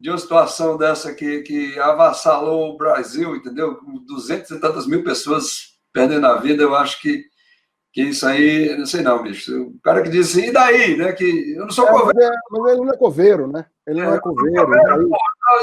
de 0.00 0.08
uma 0.08 0.18
situação 0.18 0.78
dessa 0.78 1.12
que, 1.12 1.42
que 1.42 1.78
avassalou 1.78 2.70
o 2.70 2.76
Brasil, 2.76 3.36
entendeu? 3.36 3.76
Com 3.76 4.04
200 4.04 4.50
e 4.52 4.60
tantas 4.60 4.86
mil 4.86 5.04
pessoas 5.04 5.78
perdendo 5.92 6.26
a 6.26 6.36
vida, 6.36 6.62
eu 6.62 6.74
acho 6.74 7.00
que, 7.00 7.24
que 7.92 8.02
isso 8.02 8.26
aí, 8.26 8.76
não 8.76 8.86
sei 8.86 9.02
não, 9.02 9.22
bicho. 9.22 9.62
O 9.62 9.80
cara 9.80 10.02
que 10.02 10.10
disse, 10.10 10.46
e 10.46 10.52
daí, 10.52 10.96
né? 10.96 11.12
Que 11.12 11.54
eu 11.54 11.62
não 11.62 11.70
sou 11.70 11.86
é, 11.86 11.90
coveiro. 11.90 12.14
Mas, 12.14 12.24
é, 12.24 12.60
mas, 12.60 12.72
ele 12.72 12.80
não 12.82 12.92
é 12.92 12.96
coveiro, 12.96 13.46
né? 13.46 13.66
Ele 13.86 14.02
não 14.02 14.12
é, 14.12 14.16
é 14.16 14.20
coveiro. 14.20 14.66
coveiro 14.66 14.86
daí... 14.86 15.04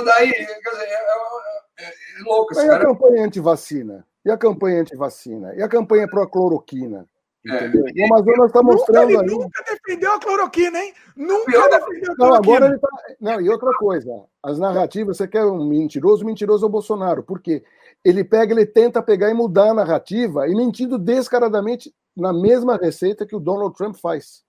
e 0.02 0.06
daí, 0.06 0.31
quer 0.31 0.69
dizer, 0.72 0.85
é, 0.85 1.84
é, 1.84 1.85
é 1.85 2.23
louco 2.26 2.53
esse 2.53 2.61
mas 2.61 2.69
cara. 2.69 2.84
E 2.84 2.85
a 2.85 2.88
campanha 2.88 3.26
anti-vacina? 3.26 4.06
E 4.26 4.31
a 4.31 4.38
campanha 4.38 4.81
anti-vacina? 4.81 5.56
E 5.56 5.61
a 5.61 5.68
campanha 5.68 6.07
pró-cloroquina? 6.07 7.06
É. 7.47 7.68
O 7.68 8.06
Amazonas 8.06 8.47
está 8.47 8.64
mostrando 8.64 9.11
nunca, 9.11 9.23
ele 9.23 9.35
nunca 9.35 9.64
defendeu 9.64 10.14
a 10.14 10.19
cloroquina, 10.19 10.80
hein? 10.80 10.93
Nunca 11.15 11.69
defendeu 11.69 12.11
a 12.11 12.15
cloroquina. 12.15 12.15
Não, 12.18 12.34
agora 12.34 12.65
ele 12.65 12.80
tá... 12.80 12.89
Não, 13.22 13.39
e 13.41 13.49
outra 13.49 13.72
coisa, 13.77 14.23
as 14.41 14.57
narrativas, 14.57 15.18
você 15.18 15.27
quer 15.27 15.45
um 15.45 15.64
mentiroso, 15.64 16.26
mentiroso 16.26 16.65
é 16.65 16.68
o 16.68 16.72
Bolsonaro. 16.72 17.22
Por 17.22 17.39
quê? 17.39 17.64
Ele 18.03 18.23
pega, 18.23 18.52
ele 18.52 18.65
tenta 18.65 19.02
pegar 19.02 19.30
e 19.30 19.35
mudar 19.35 19.69
a 19.69 19.73
narrativa 19.76 20.47
e 20.47 20.56
mentindo 20.56 20.97
descaradamente 20.97 21.93
na 22.16 22.32
mesma 22.32 22.78
receita 22.78 23.26
que 23.26 23.36
o 23.36 23.40
Donald 23.40 23.76
Trump 23.76 23.96
faz. 23.96 24.44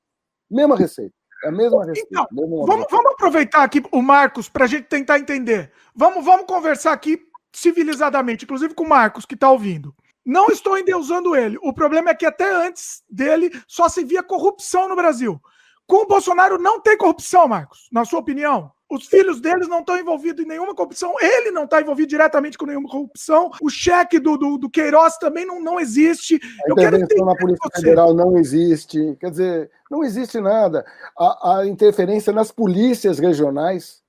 Mesma 0.50 0.76
receita. 0.76 1.14
É 1.44 1.48
a 1.48 1.52
mesma 1.52 1.84
receita. 1.84 2.08
Então, 2.10 2.26
vamos, 2.32 2.86
vamos 2.90 3.12
aproveitar 3.12 3.62
aqui 3.62 3.82
o 3.92 4.00
Marcos 4.00 4.48
para 4.48 4.64
a 4.64 4.68
gente 4.68 4.84
tentar 4.84 5.18
entender. 5.18 5.72
Vamos, 5.94 6.24
vamos 6.24 6.46
conversar 6.46 6.92
aqui 6.92 7.20
civilizadamente, 7.52 8.44
inclusive 8.44 8.74
com 8.74 8.84
o 8.84 8.88
Marcos, 8.88 9.26
que 9.26 9.34
está 9.34 9.50
ouvindo. 9.50 9.94
Não 10.24 10.48
estou 10.48 10.76
endeusando 10.76 11.36
ele. 11.36 11.56
O 11.62 11.72
problema 11.72 12.10
é 12.10 12.14
que 12.14 12.26
até 12.26 12.52
antes 12.66 13.02
dele 13.08 13.50
só 13.66 13.88
se 13.88 14.04
via 14.04 14.22
corrupção 14.22 14.88
no 14.88 14.96
Brasil. 14.96 15.40
Com 15.86 16.02
o 16.02 16.06
Bolsonaro 16.06 16.58
não 16.58 16.80
tem 16.80 16.98
corrupção, 16.98 17.46
Marcos, 17.46 17.88
na 17.92 18.04
sua 18.04 18.18
opinião? 18.18 18.72
Os 18.96 19.06
filhos 19.06 19.40
deles 19.40 19.68
não 19.68 19.80
estão 19.80 19.98
envolvidos 19.98 20.42
em 20.42 20.48
nenhuma 20.48 20.74
corrupção. 20.74 21.14
Ele 21.20 21.50
não 21.50 21.64
está 21.64 21.80
envolvido 21.80 22.08
diretamente 22.08 22.56
com 22.56 22.64
nenhuma 22.64 22.88
corrupção. 22.88 23.50
O 23.60 23.68
cheque 23.68 24.18
do, 24.18 24.38
do, 24.38 24.56
do 24.56 24.70
Queiroz 24.70 25.18
também 25.18 25.44
não, 25.44 25.60
não 25.60 25.78
existe. 25.78 26.40
A 26.66 26.72
intervenção 26.72 27.26
na 27.26 27.36
Polícia 27.36 27.70
Federal 27.74 28.14
não 28.14 28.38
existe. 28.38 29.16
Quer 29.20 29.30
dizer, 29.30 29.70
não 29.90 30.02
existe 30.02 30.40
nada. 30.40 30.84
A, 31.18 31.58
a 31.58 31.66
interferência 31.66 32.32
nas 32.32 32.50
polícias 32.50 33.18
regionais, 33.18 34.02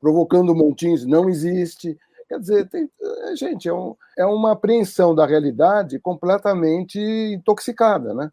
provocando 0.00 0.54
montins, 0.54 1.04
não 1.04 1.28
existe. 1.28 1.98
Quer 2.26 2.38
dizer, 2.38 2.68
tem, 2.68 2.88
é, 3.02 3.36
gente, 3.36 3.68
é, 3.68 3.74
um, 3.74 3.94
é 4.16 4.24
uma 4.24 4.52
apreensão 4.52 5.14
da 5.14 5.26
realidade 5.26 5.98
completamente 5.98 6.98
intoxicada, 6.98 8.14
né? 8.14 8.32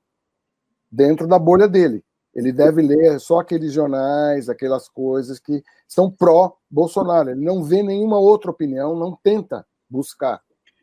Dentro 0.90 1.28
da 1.28 1.38
bolha 1.38 1.68
dele. 1.68 2.02
Ele 2.38 2.52
deve 2.52 2.84
ler 2.84 3.20
só 3.20 3.40
aqueles 3.40 3.74
jornais, 3.74 4.48
aquelas 4.48 4.88
coisas 4.88 5.40
que 5.40 5.64
são 5.88 6.12
pró-Bolsonaro. 6.12 7.32
Ele 7.32 7.44
não 7.44 7.64
vê 7.64 7.82
nenhuma 7.82 8.20
outra 8.20 8.52
opinião, 8.52 8.96
não 8.96 9.16
tenta 9.16 9.66
buscar. 9.90 10.40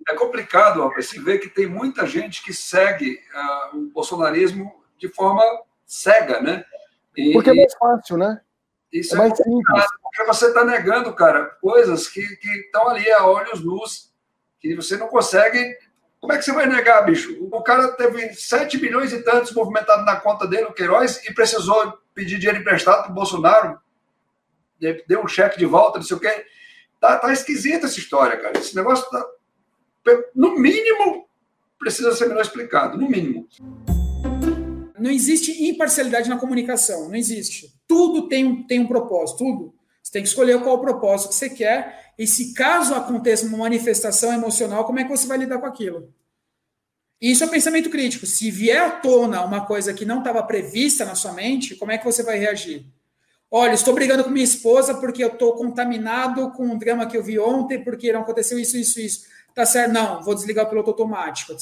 É 0.08 0.16
complicado, 0.16 0.82
Albert, 0.82 1.04
se 1.04 1.20
ver 1.20 1.38
que 1.38 1.48
tem 1.48 1.68
muita 1.68 2.08
gente 2.08 2.42
que 2.42 2.52
segue 2.52 3.20
uh, 3.72 3.78
o 3.78 3.90
bolsonarismo 3.92 4.74
de 4.98 5.08
forma 5.08 5.42
cega, 5.86 6.40
né? 6.40 6.64
E, 7.16 7.32
porque 7.32 7.50
é 7.50 7.54
mais 7.54 7.72
fácil, 7.74 8.16
né? 8.16 8.40
Isso 8.92 9.14
é, 9.14 9.16
é 9.16 9.20
mais 9.20 9.36
simples. 9.36 9.86
Porque 10.02 10.24
você 10.24 10.48
está 10.48 10.64
negando, 10.64 11.14
cara, 11.14 11.46
coisas 11.60 12.08
que 12.08 12.20
estão 12.20 12.88
ali 12.88 13.08
a 13.12 13.26
olhos 13.26 13.64
nus, 13.64 14.12
que 14.58 14.74
você 14.74 14.96
não 14.96 15.06
consegue. 15.06 15.76
Como 16.24 16.32
é 16.32 16.38
que 16.38 16.44
você 16.46 16.52
vai 16.52 16.66
negar, 16.66 17.04
bicho? 17.04 17.36
O 17.52 17.62
cara 17.62 17.88
teve 17.88 18.32
7 18.32 18.80
milhões 18.80 19.12
e 19.12 19.22
tantos 19.22 19.52
movimentados 19.52 20.06
na 20.06 20.16
conta 20.16 20.46
dele, 20.46 20.64
o 20.64 20.72
Queiroz, 20.72 21.22
e 21.28 21.34
precisou 21.34 21.98
pedir 22.14 22.38
dinheiro 22.38 22.62
emprestado 22.62 23.02
para 23.02 23.10
o 23.10 23.14
Bolsonaro. 23.14 23.78
Deu 25.06 25.22
um 25.22 25.28
cheque 25.28 25.58
de 25.58 25.66
volta, 25.66 25.98
não 25.98 26.02
sei 26.02 26.16
o 26.16 26.20
quê. 26.20 26.46
Tá, 26.98 27.18
tá 27.18 27.30
esquisita 27.30 27.84
essa 27.84 27.98
história, 27.98 28.38
cara. 28.38 28.58
Esse 28.58 28.74
negócio 28.74 29.04
tá. 29.10 29.22
No 30.34 30.58
mínimo, 30.58 31.28
precisa 31.78 32.10
ser 32.16 32.26
melhor 32.28 32.40
explicado, 32.40 32.96
no 32.96 33.06
mínimo. 33.06 33.46
Não 34.98 35.10
existe 35.10 35.62
imparcialidade 35.68 36.30
na 36.30 36.38
comunicação, 36.38 37.06
não 37.06 37.16
existe. 37.16 37.70
Tudo 37.86 38.28
tem 38.28 38.66
tem 38.66 38.80
um 38.80 38.88
propósito, 38.88 39.40
tudo. 39.40 39.74
Você 40.04 40.12
tem 40.12 40.22
que 40.22 40.28
escolher 40.28 40.62
qual 40.62 40.76
o 40.76 40.80
propósito 40.80 41.30
que 41.30 41.34
você 41.34 41.48
quer, 41.48 42.12
e 42.18 42.26
se 42.26 42.52
caso 42.52 42.94
aconteça 42.94 43.46
uma 43.46 43.56
manifestação 43.56 44.30
emocional, 44.34 44.84
como 44.84 45.00
é 45.00 45.04
que 45.04 45.08
você 45.08 45.26
vai 45.26 45.38
lidar 45.38 45.58
com 45.58 45.66
aquilo? 45.66 46.12
Isso 47.18 47.42
é 47.42 47.46
pensamento 47.46 47.88
crítico. 47.88 48.26
Se 48.26 48.50
vier 48.50 48.82
à 48.82 48.90
tona 48.90 49.42
uma 49.42 49.64
coisa 49.64 49.94
que 49.94 50.04
não 50.04 50.18
estava 50.18 50.42
prevista 50.42 51.06
na 51.06 51.14
sua 51.14 51.32
mente, 51.32 51.74
como 51.74 51.90
é 51.90 51.96
que 51.96 52.04
você 52.04 52.22
vai 52.22 52.38
reagir? 52.38 52.84
Olha, 53.50 53.72
estou 53.72 53.94
brigando 53.94 54.24
com 54.24 54.30
minha 54.30 54.44
esposa 54.44 54.94
porque 54.94 55.24
eu 55.24 55.28
estou 55.28 55.54
contaminado 55.54 56.50
com 56.50 56.66
um 56.66 56.76
drama 56.76 57.06
que 57.06 57.16
eu 57.16 57.22
vi 57.22 57.38
ontem, 57.38 57.82
porque 57.82 58.12
não 58.12 58.20
aconteceu 58.20 58.58
isso, 58.58 58.76
isso, 58.76 59.00
isso. 59.00 59.26
Tá 59.54 59.64
certo? 59.64 59.92
Não, 59.92 60.22
vou 60.22 60.34
desligar 60.34 60.66
o 60.66 60.68
piloto 60.68 60.90
automático 60.90 61.54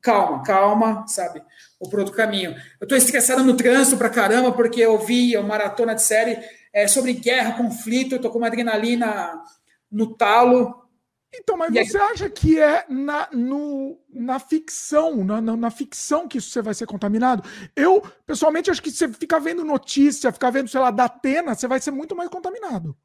calma, 0.00 0.42
calma, 0.42 1.06
sabe? 1.06 1.42
O 1.78 1.88
por 1.88 2.00
outro 2.00 2.14
caminho. 2.14 2.50
Eu 2.80 2.84
estou 2.84 2.98
estressado 2.98 3.44
no 3.44 3.56
trânsito 3.56 3.96
pra 3.96 4.10
caramba, 4.10 4.52
porque 4.52 4.80
eu 4.80 4.98
vi 4.98 5.36
uma 5.36 5.46
maratona 5.46 5.94
de 5.94 6.02
série 6.02 6.38
é, 6.72 6.86
sobre 6.86 7.12
guerra, 7.12 7.56
conflito, 7.56 8.14
eu 8.14 8.20
tô 8.20 8.30
com 8.30 8.38
uma 8.38 8.46
adrenalina 8.46 9.42
no 9.90 10.14
talo. 10.14 10.88
Então, 11.32 11.56
mas 11.56 11.74
e 11.74 11.84
você 11.84 11.96
aí... 11.96 12.12
acha 12.12 12.30
que 12.30 12.60
é 12.60 12.84
na, 12.88 13.28
no, 13.32 13.98
na 14.12 14.38
ficção, 14.38 15.24
na, 15.24 15.40
na, 15.40 15.56
na, 15.56 15.70
ficção 15.70 16.26
que 16.26 16.38
isso 16.38 16.50
você 16.50 16.60
vai 16.60 16.74
ser 16.74 16.86
contaminado? 16.86 17.42
Eu, 17.76 18.02
pessoalmente, 18.26 18.70
acho 18.70 18.82
que 18.82 18.90
você 18.90 19.08
ficar 19.08 19.38
vendo 19.38 19.64
notícia, 19.64 20.32
ficar 20.32 20.50
vendo, 20.50 20.68
sei 20.68 20.80
lá, 20.80 20.90
da 20.90 21.04
Atena, 21.04 21.54
você 21.54 21.68
vai 21.68 21.80
ser 21.80 21.92
muito 21.92 22.16
mais 22.16 22.28
contaminado. 22.28 22.96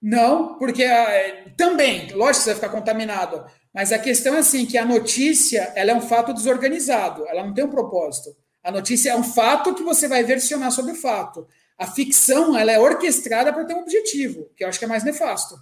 Não, 0.00 0.58
porque 0.58 0.82
é, 0.82 1.52
também, 1.56 2.10
lógico 2.12 2.38
que 2.38 2.44
você 2.44 2.50
vai 2.50 2.54
ficar 2.54 2.68
contaminado. 2.70 3.44
Mas 3.72 3.92
a 3.92 3.98
questão 3.98 4.34
é 4.34 4.38
assim, 4.38 4.66
que 4.66 4.76
a 4.78 4.84
notícia 4.84 5.72
ela 5.76 5.92
é 5.92 5.94
um 5.94 6.00
fato 6.00 6.32
desorganizado, 6.32 7.26
ela 7.28 7.44
não 7.44 7.54
tem 7.54 7.64
um 7.64 7.70
propósito. 7.70 8.30
A 8.62 8.70
notícia 8.70 9.10
é 9.10 9.16
um 9.16 9.22
fato 9.22 9.74
que 9.74 9.82
você 9.82 10.08
vai 10.08 10.22
versionar 10.22 10.70
sobre 10.70 10.92
o 10.92 10.96
fato. 10.96 11.46
A 11.80 11.86
ficção 11.86 12.56
ela 12.56 12.70
é 12.70 12.78
orquestrada 12.78 13.52
para 13.52 13.64
ter 13.64 13.72
um 13.72 13.80
objetivo, 13.80 14.50
que 14.54 14.62
eu 14.62 14.68
acho 14.68 14.78
que 14.78 14.84
é 14.84 14.88
mais 14.88 15.02
nefasto. 15.02 15.58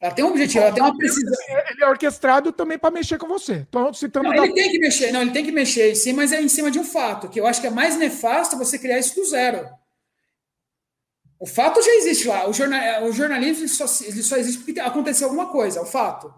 Ela 0.00 0.12
tem 0.12 0.24
um 0.24 0.28
objetivo, 0.28 0.64
ela 0.64 0.74
tem 0.74 0.82
uma 0.82 0.96
precisão. 0.96 1.32
Ele 1.70 1.84
é 1.84 1.88
orquestrado 1.88 2.50
também 2.52 2.76
para 2.76 2.90
mexer 2.90 3.16
com 3.16 3.28
você. 3.28 3.64
Então, 3.68 3.94
citando 3.94 4.28
não, 4.28 4.34
da... 4.34 4.44
Ele 4.44 4.52
tem 4.52 4.70
que 4.72 4.78
mexer, 4.80 5.12
não, 5.12 5.22
ele 5.22 5.30
tem 5.30 5.44
que 5.44 5.52
mexer, 5.52 5.94
sim, 5.94 6.12
mas 6.12 6.32
é 6.32 6.42
em 6.42 6.48
cima 6.48 6.72
de 6.72 6.80
um 6.80 6.84
fato, 6.84 7.28
que 7.28 7.38
eu 7.38 7.46
acho 7.46 7.60
que 7.60 7.68
é 7.68 7.70
mais 7.70 7.96
nefasto 7.96 8.58
você 8.58 8.78
criar 8.80 8.98
isso 8.98 9.14
do 9.14 9.24
zero. 9.24 9.68
O 11.38 11.46
fato 11.46 11.80
já 11.80 11.92
existe 11.92 12.26
lá. 12.26 12.48
O, 12.48 12.52
jornal, 12.52 13.04
o 13.04 13.12
jornalismo 13.12 13.62
ele 13.62 13.68
só, 13.68 13.84
ele 14.04 14.22
só 14.24 14.36
existe 14.36 14.62
porque 14.64 14.80
aconteceu 14.80 15.28
alguma 15.28 15.46
coisa, 15.50 15.80
o 15.80 15.86
fato 15.86 16.34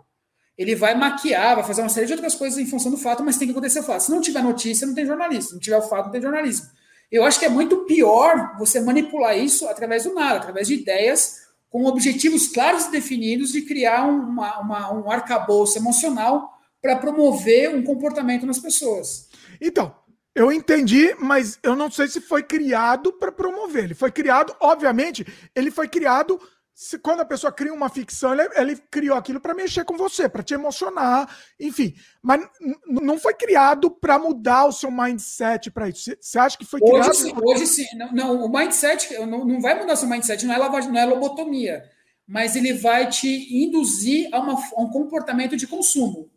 ele 0.59 0.75
vai 0.75 0.95
maquiar, 0.97 1.55
vai 1.55 1.65
fazer 1.65 1.83
uma 1.83 1.89
série 1.89 2.07
de 2.07 2.13
outras 2.13 2.35
coisas 2.35 2.59
em 2.59 2.67
função 2.67 2.91
do 2.91 2.99
fato, 2.99 3.23
mas 3.23 3.39
tem 3.39 3.47
que 3.47 3.53
acontecer 3.53 3.79
o 3.79 3.85
fato. 3.85 4.01
Se 4.01 4.11
não 4.11 4.21
tiver 4.21 4.43
notícia, 4.43 4.85
não 4.85 4.95
tem 4.95 5.07
jornalismo. 5.07 5.51
Se 5.51 5.53
não 5.53 5.61
tiver 5.61 5.79
o 5.79 5.83
fato, 5.83 6.07
não 6.07 6.13
tem 6.13 6.21
jornalismo. 6.21 6.67
Eu 7.11 7.25
acho 7.25 7.39
que 7.39 7.47
é 7.47 7.49
muito 7.49 7.85
pior 7.85 8.57
você 8.59 8.81
manipular 8.81 9.37
isso 9.37 9.67
através 9.69 10.05
do 10.05 10.15
nada, 10.15 10.37
através 10.37 10.69
de 10.69 10.75
ideias 10.75 11.49
com 11.71 11.85
objetivos 11.85 12.49
claros 12.49 12.87
e 12.87 12.91
definidos 12.91 13.53
de 13.53 13.63
criar 13.63 14.07
uma, 14.07 14.61
uma, 14.61 14.93
um 14.93 15.11
arcabouço 15.11 15.79
emocional 15.79 16.51
para 16.81 16.97
promover 16.97 17.75
um 17.75 17.83
comportamento 17.83 18.47
nas 18.47 18.59
pessoas. 18.59 19.29
Então, 19.61 19.95
eu 20.35 20.53
entendi, 20.53 21.15
mas 21.19 21.59
eu 21.63 21.75
não 21.75 21.91
sei 21.91 22.09
se 22.09 22.21
foi 22.21 22.43
criado 22.43 23.13
para 23.13 23.33
promover. 23.33 23.85
Ele 23.85 23.95
foi 23.95 24.13
criado, 24.13 24.55
obviamente, 24.61 25.27
ele 25.55 25.71
foi 25.71 25.89
criado 25.89 26.41
se, 26.81 26.97
quando 26.97 27.19
a 27.19 27.25
pessoa 27.25 27.53
cria 27.53 27.75
uma 27.75 27.89
ficção, 27.89 28.33
ele, 28.33 28.49
ele 28.55 28.77
criou 28.89 29.17
aquilo 29.17 29.41
para 29.41 29.53
mexer 29.53 29.85
com 29.85 29.97
você, 29.97 30.29
para 30.29 30.45
te 30.45 30.55
emocionar, 30.55 31.29
enfim. 31.59 31.93
Mas 32.23 32.49
não 32.87 33.19
foi 33.19 33.35
criado 33.35 33.91
para 33.91 34.17
mudar 34.17 34.65
o 34.67 34.71
seu 34.71 34.89
mindset 34.89 35.73
para 35.73 35.89
isso. 35.89 36.15
Você 36.21 36.39
acha 36.39 36.57
que 36.57 36.65
foi 36.65 36.79
hoje 36.81 36.93
criado? 36.93 37.15
Sim, 37.15 37.35
hoje 37.43 37.67
sim. 37.67 37.85
Não, 37.97 38.13
não, 38.13 38.45
o 38.45 38.49
mindset 38.49 39.13
não, 39.27 39.45
não 39.45 39.61
vai 39.61 39.77
mudar 39.77 39.95
o 39.95 39.97
seu 39.97 40.09
mindset, 40.09 40.47
não 40.47 40.55
é 40.55 40.57
lavagem, 40.57 40.93
não 40.93 41.01
é 41.01 41.05
lobotomia. 41.05 41.83
Mas 42.25 42.55
ele 42.55 42.73
vai 42.75 43.09
te 43.09 43.29
induzir 43.53 44.33
a, 44.33 44.39
uma, 44.39 44.53
a 44.53 44.81
um 44.81 44.89
comportamento 44.89 45.57
de 45.57 45.67
consumo. 45.67 46.31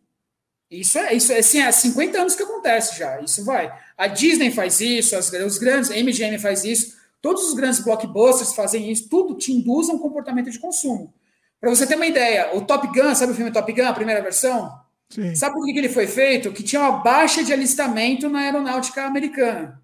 Isso 0.72 0.98
é, 0.98 1.14
isso 1.14 1.32
é 1.34 1.38
assim, 1.38 1.62
há 1.62 1.72
50 1.72 2.20
anos 2.20 2.34
que 2.34 2.42
acontece 2.42 2.98
já. 2.98 3.22
Isso 3.22 3.46
vai. 3.46 3.72
A 3.96 4.08
Disney 4.08 4.50
faz 4.50 4.82
isso, 4.82 5.16
as, 5.16 5.32
os 5.32 5.60
grandes, 5.60 5.92
a 5.92 5.96
MGM 5.98 6.40
faz 6.40 6.64
isso. 6.64 7.00
Todos 7.22 7.44
os 7.48 7.54
grandes 7.54 7.80
blockbusters 7.80 8.54
fazem 8.54 8.92
isso, 8.92 9.08
tudo 9.08 9.38
te 9.38 9.52
induz 9.52 9.90
a 9.90 9.94
um 9.94 10.00
comportamento 10.00 10.50
de 10.50 10.60
consumo. 10.60 11.14
Para 11.60 11.70
você 11.70 11.86
ter 11.86 11.96
uma 11.96 12.08
ideia, 12.08 12.56
o 12.56 12.62
Top 12.62 12.88
Gun, 12.88 13.14
sabe 13.14 13.34
o 13.34 13.36
filme 13.36 13.52
Top 13.52 13.72
Gun, 13.72 13.86
a 13.86 13.94
primeira 13.94 14.22
versão? 14.22 14.82
Sim. 15.10 15.36
Sabe 15.36 15.54
por 15.54 15.66
que 15.66 15.78
ele 15.78 15.90
foi 15.90 16.08
feito? 16.08 16.52
Que 16.52 16.64
tinha 16.64 16.82
uma 16.82 17.04
baixa 17.04 17.44
de 17.44 17.54
alistamento 17.54 18.28
na 18.30 18.40
aeronáutica 18.40 19.06
americana. 19.06 19.80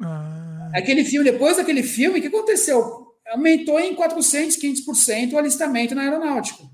Ah. 0.00 0.70
Aquele 0.74 1.04
filme, 1.04 1.30
depois 1.30 1.58
daquele 1.58 1.82
filme, 1.82 2.18
o 2.18 2.22
que 2.22 2.28
aconteceu? 2.28 3.14
Aumentou 3.28 3.78
em 3.78 3.94
400, 3.94 4.56
500% 4.56 5.32
o 5.32 5.38
alistamento 5.38 5.94
na 5.94 6.02
aeronáutica. 6.02 6.64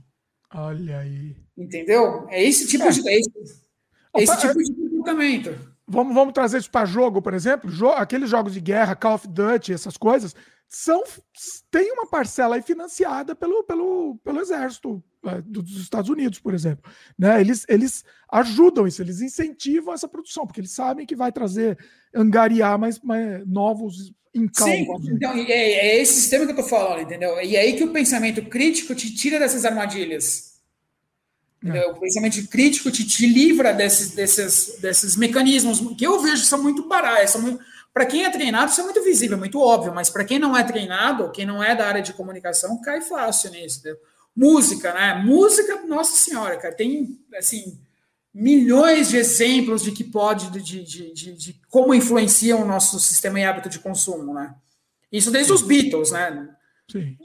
Olha 0.55 1.01
aí. 1.01 1.37
Entendeu? 1.57 2.27
É 2.31 2.43
esse 2.43 2.67
tipo 2.67 2.85
é. 2.85 2.91
de. 2.91 3.09
É 3.09 3.19
esse, 3.19 3.31
é 4.17 4.23
esse 4.23 4.41
tipo 4.41 4.63
de 4.63 4.73
comportamento. 4.73 5.78
Vamos, 5.89 6.15
vamos 6.15 6.35
trazer 6.35 6.59
isso 6.59 6.71
para 6.71 6.85
jogo, 6.85 7.23
por 7.23 7.33
exemplo. 7.33 7.71
Jo 7.71 7.89
aqueles 7.89 8.29
jogos 8.29 8.53
de 8.53 8.61
guerra, 8.61 8.95
Call 8.95 9.15
of 9.15 9.27
Duty, 9.27 9.73
essas 9.73 9.97
coisas, 9.97 10.35
são 10.69 11.03
tem 11.71 11.91
uma 11.93 12.07
parcela 12.07 12.57
aí 12.57 12.63
financiada 12.63 13.35
pelo, 13.35 13.65
pelo, 13.65 14.19
pelo 14.23 14.41
exército 14.41 15.03
é, 15.25 15.41
dos 15.41 15.81
Estados 15.81 16.11
Unidos, 16.11 16.39
por 16.39 16.53
exemplo. 16.53 16.91
Né? 17.19 17.41
Eles, 17.41 17.65
eles 17.69 18.05
ajudam 18.31 18.87
isso, 18.87 19.01
eles 19.01 19.21
incentivam 19.23 19.95
essa 19.95 20.07
produção, 20.07 20.47
porque 20.47 20.61
eles 20.61 20.73
sabem 20.73 21.07
que 21.07 21.17
vai 21.17 21.33
trazer, 21.33 21.79
angariar 22.15 22.79
mais, 22.79 23.01
mais 23.01 23.47
novos 23.47 24.13
Sim, 24.53 24.87
então, 25.15 25.33
é, 25.33 25.51
é 25.51 26.01
esse 26.01 26.21
sistema 26.21 26.45
que 26.45 26.53
eu 26.53 26.61
estou 26.61 26.69
falando, 26.69 27.01
entendeu? 27.01 27.41
E 27.41 27.57
é 27.57 27.61
aí 27.61 27.77
que 27.77 27.83
o 27.83 27.93
pensamento 27.93 28.43
crítico 28.43 28.95
te 28.95 29.13
tira 29.13 29.39
dessas 29.39 29.65
armadilhas. 29.65 30.48
É. 31.65 31.87
O 31.87 31.95
pensamento 31.95 32.47
crítico 32.49 32.91
te, 32.91 33.05
te 33.05 33.27
livra 33.27 33.73
desses, 33.73 34.13
desses, 34.13 34.79
desses 34.81 35.17
mecanismos 35.17 35.81
que 35.97 36.07
eu 36.07 36.21
vejo 36.21 36.43
que 36.43 36.49
são 36.49 36.63
muito 36.63 36.87
baratos. 36.87 37.35
Para 37.93 38.07
quem 38.07 38.25
é 38.25 38.31
treinado, 38.31 38.71
isso 38.71 38.81
é 38.81 38.85
muito 38.85 39.03
visível, 39.03 39.37
muito 39.37 39.61
óbvio, 39.61 39.93
mas 39.93 40.09
para 40.09 40.25
quem 40.25 40.39
não 40.39 40.57
é 40.57 40.63
treinado, 40.63 41.33
quem 41.33 41.45
não 41.45 41.63
é 41.63 41.75
da 41.75 41.87
área 41.87 42.03
de 42.03 42.13
comunicação, 42.13 42.81
cai 42.81 43.01
fácil 43.01 43.51
nisso. 43.51 43.81
Entendeu? 43.81 43.99
Música, 44.37 44.95
né? 44.95 45.15
Música, 45.25 45.83
nossa 45.85 46.17
senhora, 46.17 46.57
cara, 46.59 46.75
tem 46.75 47.19
assim 47.37 47.77
milhões 48.33 49.09
de 49.09 49.17
exemplos 49.17 49.83
de 49.83 49.91
que 49.91 50.05
pode, 50.05 50.51
de, 50.53 50.63
de, 50.63 51.13
de, 51.13 51.33
de 51.33 51.61
como 51.69 51.93
influencia 51.93 52.57
o 52.57 52.65
nosso 52.65 53.01
sistema 53.01 53.41
e 53.41 53.45
hábito 53.45 53.69
de 53.69 53.81
consumo, 53.81 54.33
né? 54.33 54.55
Isso 55.11 55.33
desde 55.33 55.53
os 55.53 55.63
Beatles, 55.63 56.13
né? 56.13 56.49
Sim. 56.89 57.17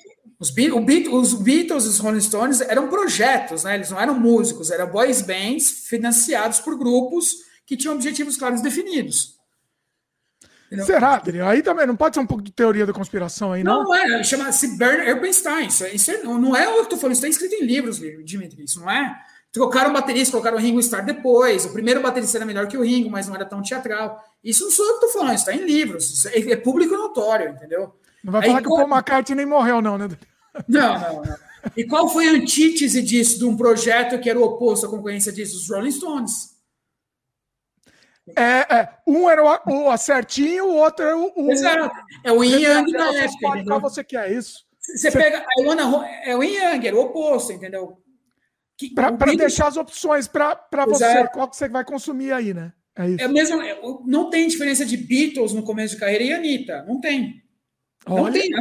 Os, 0.44 0.49
os 0.49 1.34
Beatles 1.34 1.86
e 1.86 1.88
os 1.88 1.99
Rolling 1.99 2.20
Stones 2.20 2.60
eram 2.60 2.90
projetos, 2.90 3.64
né? 3.64 3.76
Eles 3.76 3.90
não 3.90 3.99
eram 3.99 4.20
músicos, 4.20 4.72
eram 4.72 4.88
boys 4.88 5.22
bands 5.22 5.88
financiados 5.88 6.60
por 6.60 6.78
grupos 6.78 7.38
que 7.65 7.78
tinham 7.78 7.95
objetivos 7.95 8.36
claros 8.36 8.61
definidos. 8.61 9.36
Entendeu? 10.68 10.86
Será, 10.86 11.14
Adriano? 11.14 11.49
Aí 11.49 11.61
também 11.61 11.88
não 11.88 11.95
pode 11.95 12.15
ser 12.15 12.20
um 12.20 12.26
pouco 12.26 12.44
de 12.44 12.52
teoria 12.52 12.86
da 12.86 12.91
conspiração 12.91 13.53
aí, 13.53 13.64
não? 13.64 13.84
Não, 13.84 13.95
é. 13.95 14.22
Chama-se 14.24 14.76
Bernard 14.78 15.10
Erbinstein. 15.10 15.68
Isso, 15.68 15.86
isso 15.86 16.11
é, 16.11 16.24
não 16.24 16.53
é 16.56 16.68
o 16.68 16.74
que 16.74 16.80
eu 16.80 16.86
tô 16.88 16.98
falando, 16.98 17.14
isso 17.14 17.26
está 17.26 17.30
escrito 17.30 17.64
em 17.64 17.65
livros, 17.65 17.99
Dimitri. 18.26 18.65
Isso 18.65 18.82
não 18.82 18.91
é. 18.91 19.15
Trocaram 19.49 19.91
o 19.91 19.94
baterista, 19.94 20.32
colocaram 20.32 20.57
o 20.57 20.60
Ringo 20.60 20.80
Starr 20.80 21.06
depois. 21.06 21.64
O 21.64 21.72
primeiro 21.72 22.02
baterista 22.02 22.38
era 22.38 22.45
melhor 22.45 22.68
que 22.68 22.78
o 22.78 22.82
Ringo, 22.82 23.10
mas 23.10 23.28
não 23.28 23.36
era 23.36 23.45
tão 23.45 23.61
teatral. 23.61 24.22
Isso 24.44 24.65
não 24.65 24.72
sou 24.72 24.86
eu 24.86 24.99
que 24.99 25.06
estou 25.06 25.22
falando, 25.22 25.36
isso 25.36 25.49
está 25.49 25.53
em 25.53 25.65
livros. 25.65 26.26
É, 26.26 26.40
é, 26.40 26.56
público 26.57 26.98
notório, 26.98 27.52
entendeu? 27.52 27.94
Não 28.24 28.34
vai 28.34 28.41
falar 28.41 28.57
aí, 28.57 28.64
que 28.64 28.70
o 28.70 28.76
Paul 28.76 28.90
McCartney 28.90 29.36
nem 29.36 29.45
morreu, 29.45 29.82
não, 29.82 29.98
né? 29.98 30.10
Não, 30.67 30.99
não, 30.99 31.21
não. 31.23 31.35
E 31.77 31.85
qual 31.85 32.09
foi 32.09 32.27
a 32.27 32.31
antítese 32.31 33.01
disso, 33.01 33.39
de 33.39 33.45
um 33.45 33.55
projeto 33.55 34.19
que 34.19 34.30
era 34.30 34.38
o 34.39 34.43
oposto 34.43 34.85
à 34.85 34.89
concorrência 34.89 35.31
disso? 35.31 35.55
Os 35.57 35.69
Rolling 35.69 35.91
Stones. 35.91 36.53
É, 38.38 38.75
é, 38.75 38.89
um 39.05 39.30
era 39.30 39.43
o, 39.43 39.89
o 39.89 39.97
certinho, 39.97 40.65
o 40.65 40.75
outro 40.75 41.05
era 41.05 41.17
o. 41.17 41.31
o 41.35 41.51
Exato. 41.51 41.93
É 42.23 42.31
o 42.31 42.41
yin 42.43 42.61
yang 42.61 42.91
da 42.91 43.07
Você 43.07 43.17
época. 43.17 43.63
qual 43.65 43.81
você 43.81 44.03
quer, 44.03 44.30
é 44.31 44.34
isso. 44.34 44.65
Você 44.80 45.11
pega. 45.11 45.45
I 45.59 45.63
wanna 45.65 45.85
ho- 45.88 46.03
é 46.03 46.35
o 46.35 46.41
yin 46.43 46.53
yang, 46.55 46.88
era 46.88 46.95
o 46.95 47.01
oposto, 47.01 47.51
entendeu? 47.51 47.97
Para 48.95 49.35
deixar 49.35 49.67
as 49.67 49.77
opções 49.77 50.27
para 50.27 50.57
você, 50.88 51.27
qual 51.30 51.49
que 51.49 51.55
você 51.57 51.67
vai 51.67 51.84
consumir 51.85 52.31
aí, 52.31 52.53
né? 52.53 52.73
É 52.95 53.09
isso. 53.09 53.23
É 53.23 53.27
mesmo, 53.27 53.61
é, 53.61 53.80
não 54.05 54.30
tem 54.30 54.47
diferença 54.47 54.85
de 54.85 54.95
Beatles 54.97 55.51
no 55.53 55.63
começo 55.63 55.95
de 55.95 55.99
carreira 55.99 56.23
e 56.23 56.34
Anitta. 56.34 56.84
Não 56.84 56.99
tem. 57.01 57.43
Não 58.07 58.23
Olha, 58.23 58.34
tem. 58.41 58.51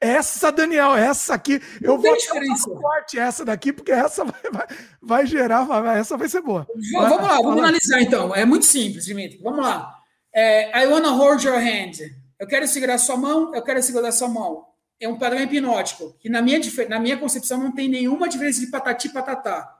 essa, 0.00 0.50
Daniel, 0.50 0.94
essa 0.96 1.34
aqui, 1.34 1.60
eu 1.80 1.94
Não 1.94 2.02
tem 2.02 2.10
vou 2.10 2.18
diferença. 2.20 2.70
corte 2.70 3.18
essa 3.18 3.44
daqui, 3.44 3.72
porque 3.72 3.92
essa 3.92 4.24
vai, 4.26 4.40
vai, 4.50 4.66
vai 5.00 5.26
gerar, 5.26 5.64
vai- 5.64 5.98
essa 5.98 6.16
vai 6.16 6.28
ser 6.28 6.40
boa. 6.42 6.66
V- 6.74 6.92
Vamos 6.92 7.22
lá, 7.22 7.36
vamos 7.36 7.58
analisar 7.58 8.00
então. 8.00 8.34
É 8.34 8.44
muito 8.44 8.66
simples, 8.66 9.04
Dimitri. 9.04 9.38
Vamos 9.42 9.60
lá. 9.64 9.94
É, 10.34 10.82
I 10.82 10.86
wanna 10.88 11.10
hold 11.10 11.42
your 11.44 11.56
hand. 11.56 11.92
Eu 12.38 12.46
quero 12.46 12.66
segurar 12.68 12.98
sua 12.98 13.16
mão, 13.16 13.54
eu 13.54 13.62
quero 13.62 13.82
segurar 13.82 14.12
sua 14.12 14.28
mão. 14.28 14.66
É 15.00 15.08
um 15.08 15.16
padrão 15.18 15.40
hipnótico, 15.40 16.16
que 16.18 16.28
na 16.28 16.42
minha, 16.42 16.58
na 16.88 16.98
minha 16.98 17.16
concepção 17.16 17.58
não 17.58 17.72
tem 17.72 17.88
nenhuma 17.88 18.28
diferença 18.28 18.58
de 18.60 18.66
patati 18.66 19.06
e 19.08 19.12
patatá. 19.12 19.76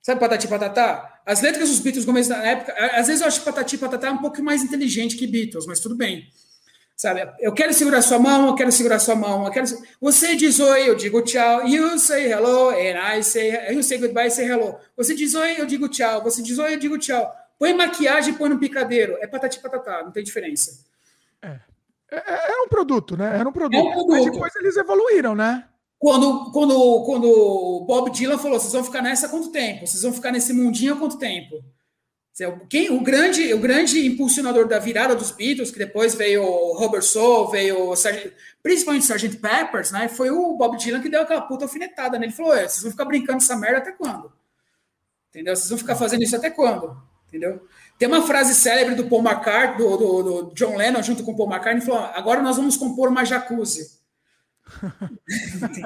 Sabe 0.00 0.18
patati 0.18 0.48
patatá? 0.48 1.20
As 1.24 1.40
letras 1.40 1.68
dos 1.68 1.78
Beatles, 1.78 2.04
da 2.28 2.44
época, 2.44 2.72
às 2.96 3.06
vezes 3.06 3.20
eu 3.22 3.28
acho 3.28 3.38
que 3.38 3.44
patati 3.44 3.78
patatá 3.78 4.08
é 4.08 4.10
um 4.10 4.18
pouco 4.18 4.42
mais 4.42 4.62
inteligente 4.64 5.16
que 5.16 5.28
Beatles, 5.28 5.64
mas 5.66 5.78
tudo 5.78 5.94
bem. 5.94 6.26
Sabe, 7.02 7.28
eu 7.40 7.52
quero 7.52 7.74
segurar 7.74 8.00
sua 8.00 8.16
mão, 8.16 8.46
eu 8.46 8.54
quero 8.54 8.70
segurar 8.70 9.00
sua 9.00 9.16
mão, 9.16 9.44
eu 9.44 9.50
quero. 9.50 9.66
Você 10.00 10.36
diz 10.36 10.60
oi, 10.60 10.88
eu 10.88 10.94
digo 10.94 11.20
tchau. 11.20 11.66
You 11.66 11.98
say 11.98 12.30
hello, 12.30 12.68
and 12.70 12.96
I 12.96 13.24
say. 13.24 13.74
You 13.74 13.82
say 13.82 13.98
goodbye, 13.98 14.30
say 14.30 14.46
hello. 14.48 14.76
Você 14.96 15.12
diz 15.12 15.34
oi, 15.34 15.60
eu 15.60 15.66
digo 15.66 15.88
tchau. 15.88 16.22
Você 16.22 16.40
diz 16.40 16.56
oi, 16.60 16.74
eu 16.74 16.78
digo 16.78 16.96
tchau. 16.96 17.28
Põe 17.58 17.74
maquiagem 17.74 18.32
e 18.32 18.38
põe 18.38 18.48
no 18.48 18.56
picadeiro. 18.56 19.18
É 19.20 19.26
patati 19.26 19.58
e 19.58 19.60
patatá, 19.60 20.04
não 20.04 20.12
tem 20.12 20.22
diferença. 20.22 20.78
É, 21.42 21.58
Era 22.12 22.62
um 22.64 22.68
produto, 22.68 23.16
né? 23.16 23.36
Era 23.36 23.48
um 23.48 23.52
produto. 23.52 23.74
É 23.74 23.82
um 23.82 23.92
produto. 23.94 24.10
Mas 24.12 24.24
depois 24.24 24.54
eles 24.54 24.76
evoluíram, 24.76 25.34
né? 25.34 25.64
Quando, 25.98 26.52
quando, 26.52 27.02
quando 27.04 27.24
o 27.28 27.84
Bob 27.84 28.12
Dylan 28.12 28.38
falou, 28.38 28.60
vocês 28.60 28.72
vão 28.72 28.84
ficar 28.84 29.02
nessa 29.02 29.28
quanto 29.28 29.50
tempo? 29.50 29.88
Vocês 29.88 30.04
vão 30.04 30.12
ficar 30.12 30.30
nesse 30.30 30.52
mundinho 30.52 30.94
há 30.94 30.96
quanto 30.96 31.18
tempo? 31.18 31.64
Quem, 32.68 32.90
o, 32.90 33.02
grande, 33.02 33.52
o 33.52 33.60
grande 33.60 34.06
impulsionador 34.06 34.66
da 34.66 34.78
virada 34.78 35.14
dos 35.14 35.30
Beatles, 35.30 35.70
que 35.70 35.78
depois 35.78 36.14
veio 36.14 36.42
o 36.42 36.78
Robert 36.78 37.02
Soul, 37.02 37.50
veio 37.50 37.90
o 37.90 37.92
Sgt. 37.92 38.32
principalmente 38.62 39.02
o 39.02 39.14
Sgt. 39.14 39.36
Peppers, 39.36 39.90
né? 39.90 40.08
Foi 40.08 40.30
o 40.30 40.56
Bob 40.56 40.78
Dylan 40.78 41.02
que 41.02 41.10
deu 41.10 41.20
aquela 41.20 41.42
puta 41.42 41.66
alfinetada 41.66 42.18
nele. 42.18 42.30
Ele 42.30 42.36
falou: 42.36 42.52
"Ué, 42.52 42.66
vocês 42.66 42.82
vão 42.82 42.90
ficar 42.90 43.04
brincando 43.04 43.38
essa 43.38 43.54
merda 43.54 43.78
até 43.78 43.92
quando? 43.92 44.32
Entendeu? 45.28 45.54
Vocês 45.54 45.68
vão 45.68 45.78
ficar 45.78 45.94
fazendo 45.94 46.22
isso 46.22 46.34
até 46.34 46.48
quando? 46.48 46.96
Entendeu? 47.28 47.66
Tem 47.98 48.08
uma 48.08 48.22
frase 48.22 48.54
célebre 48.54 48.94
do 48.94 49.08
Paul 49.08 49.22
McCartney, 49.22 49.78
do, 49.78 49.96
do, 49.96 50.22
do 50.22 50.54
John 50.54 50.76
Lennon, 50.76 51.02
junto 51.02 51.22
com 51.24 51.32
o 51.32 51.36
Paul 51.36 51.50
McCartney, 51.50 51.84
falou: 51.84 52.00
agora 52.14 52.42
nós 52.42 52.56
vamos 52.56 52.76
compor 52.76 53.08
uma 53.08 53.24
jacuzzi. 53.24 54.00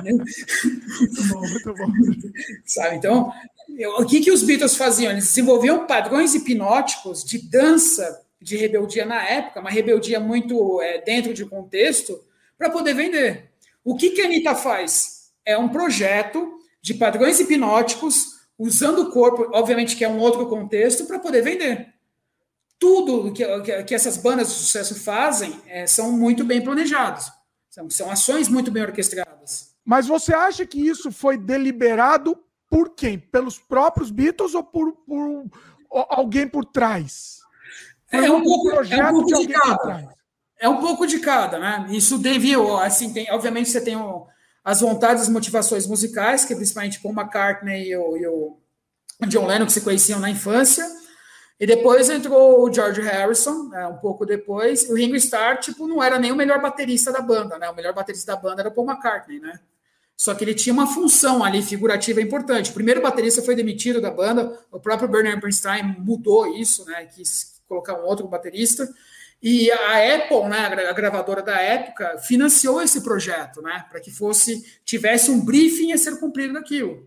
Muito 0.06 1.24
bom, 1.28 1.40
muito 1.40 1.74
bom. 1.74 1.86
Sabe? 2.64 2.96
Então, 2.96 3.32
o 3.98 4.06
que, 4.06 4.20
que 4.20 4.30
os 4.30 4.42
Beatles 4.42 4.76
faziam? 4.76 5.12
Eles 5.12 5.26
desenvolviam 5.26 5.86
padrões 5.86 6.34
hipnóticos 6.34 7.24
de 7.24 7.38
dança 7.38 8.24
de 8.40 8.56
rebeldia 8.56 9.04
na 9.04 9.22
época, 9.22 9.60
uma 9.60 9.70
rebeldia 9.70 10.20
muito 10.20 10.80
é, 10.80 11.00
dentro 11.00 11.34
de 11.34 11.44
contexto, 11.44 12.18
para 12.56 12.70
poder 12.70 12.94
vender. 12.94 13.50
O 13.84 13.96
que, 13.96 14.10
que 14.10 14.22
a 14.22 14.26
Anitta 14.26 14.54
faz? 14.54 15.30
É 15.44 15.58
um 15.58 15.68
projeto 15.68 16.58
de 16.80 16.94
padrões 16.94 17.40
hipnóticos, 17.40 18.36
usando 18.58 19.00
o 19.00 19.10
corpo, 19.10 19.50
obviamente 19.52 19.96
que 19.96 20.04
é 20.04 20.08
um 20.08 20.18
outro 20.18 20.48
contexto, 20.48 21.06
para 21.06 21.18
poder 21.18 21.42
vender. 21.42 21.94
Tudo 22.78 23.32
que, 23.32 23.44
que, 23.84 23.94
essas 23.94 24.16
bandas 24.16 24.48
de 24.48 24.54
sucesso 24.54 24.94
fazem 24.94 25.60
é, 25.66 25.86
são 25.86 26.12
muito 26.12 26.44
bem 26.44 26.62
planejados. 26.62 27.30
São, 27.70 27.90
são 27.90 28.10
ações 28.10 28.48
muito 28.48 28.70
bem 28.70 28.82
orquestradas. 28.82 29.74
Mas 29.84 30.06
você 30.06 30.34
acha 30.34 30.66
que 30.66 30.80
isso 30.80 31.10
foi 31.10 31.36
deliberado 31.36 32.38
por 32.68 32.94
quem? 32.94 33.18
Pelos 33.18 33.58
próprios 33.58 34.10
Beatles 34.10 34.54
ou 34.54 34.64
por, 34.64 34.92
por 34.92 35.46
alguém 35.90 36.48
por 36.48 36.64
trás? 36.64 37.38
Foi 38.10 38.24
É 38.24 38.30
um 38.30 38.42
pouco, 38.42 38.70
é 38.70 39.04
um 39.04 39.10
pouco 39.10 39.26
de 39.26 39.46
de 39.46 39.52
cada. 39.52 40.16
É 40.58 40.68
um 40.68 40.80
pouco 40.80 41.06
de 41.06 41.18
cada, 41.18 41.58
né? 41.58 41.86
Isso 41.90 42.18
devido, 42.18 42.76
assim, 42.78 43.12
tem, 43.12 43.30
obviamente 43.30 43.68
você 43.68 43.80
tem 43.80 43.96
as 44.64 44.80
vontades, 44.80 45.22
as 45.22 45.28
motivações 45.28 45.86
musicais, 45.86 46.44
que 46.44 46.52
é 46.52 46.56
principalmente 46.56 47.00
Paul 47.00 47.14
McCartney 47.14 47.88
e 47.88 47.96
o, 47.96 48.16
e 48.16 48.26
o 48.26 48.58
John 49.28 49.46
Lennon, 49.46 49.66
que 49.66 49.72
se 49.72 49.82
conheciam 49.82 50.18
na 50.18 50.30
infância. 50.30 50.84
E 51.58 51.66
depois 51.66 52.10
entrou 52.10 52.62
o 52.62 52.72
George 52.72 53.00
Harrison, 53.00 53.68
né, 53.68 53.86
um 53.86 53.96
pouco 53.96 54.26
depois. 54.26 54.84
E 54.84 54.92
o 54.92 54.96
Ringo 54.96 55.16
Starr, 55.16 55.58
tipo, 55.58 55.86
não 55.86 56.02
era 56.02 56.18
nem 56.18 56.32
o 56.32 56.36
melhor 56.36 56.60
baterista 56.60 57.10
da 57.10 57.20
banda, 57.20 57.58
né? 57.58 57.68
O 57.70 57.74
melhor 57.74 57.94
baterista 57.94 58.34
da 58.34 58.40
banda 58.40 58.60
era 58.60 58.68
o 58.68 58.72
Paul 58.72 58.90
McCartney, 58.90 59.40
né? 59.40 59.58
Só 60.16 60.34
que 60.34 60.42
ele 60.42 60.54
tinha 60.54 60.72
uma 60.72 60.86
função 60.86 61.44
ali 61.44 61.62
figurativa 61.62 62.22
importante. 62.22 62.70
O 62.70 62.74
primeiro 62.74 63.02
baterista 63.02 63.42
foi 63.42 63.54
demitido 63.54 64.00
da 64.00 64.10
banda, 64.10 64.58
o 64.72 64.80
próprio 64.80 65.08
Bernard 65.08 65.40
Bernstein 65.40 65.96
mudou 65.98 66.56
isso, 66.56 66.84
né? 66.86 67.04
Quis 67.04 67.60
colocar 67.68 67.94
um 68.00 68.04
outro 68.06 68.26
baterista. 68.26 68.88
E 69.42 69.70
a 69.70 70.16
Apple, 70.16 70.48
né, 70.48 70.60
a 70.60 70.68
gra- 70.70 70.90
a 70.90 70.92
gravadora 70.94 71.42
da 71.42 71.60
época, 71.60 72.18
financiou 72.18 72.80
esse 72.80 73.02
projeto, 73.02 73.60
né, 73.60 73.84
para 73.90 74.00
que 74.00 74.10
fosse 74.10 74.64
tivesse 74.84 75.30
um 75.30 75.44
briefing 75.44 75.92
a 75.92 75.98
ser 75.98 76.18
cumprido 76.18 76.54
daquilo. 76.54 77.06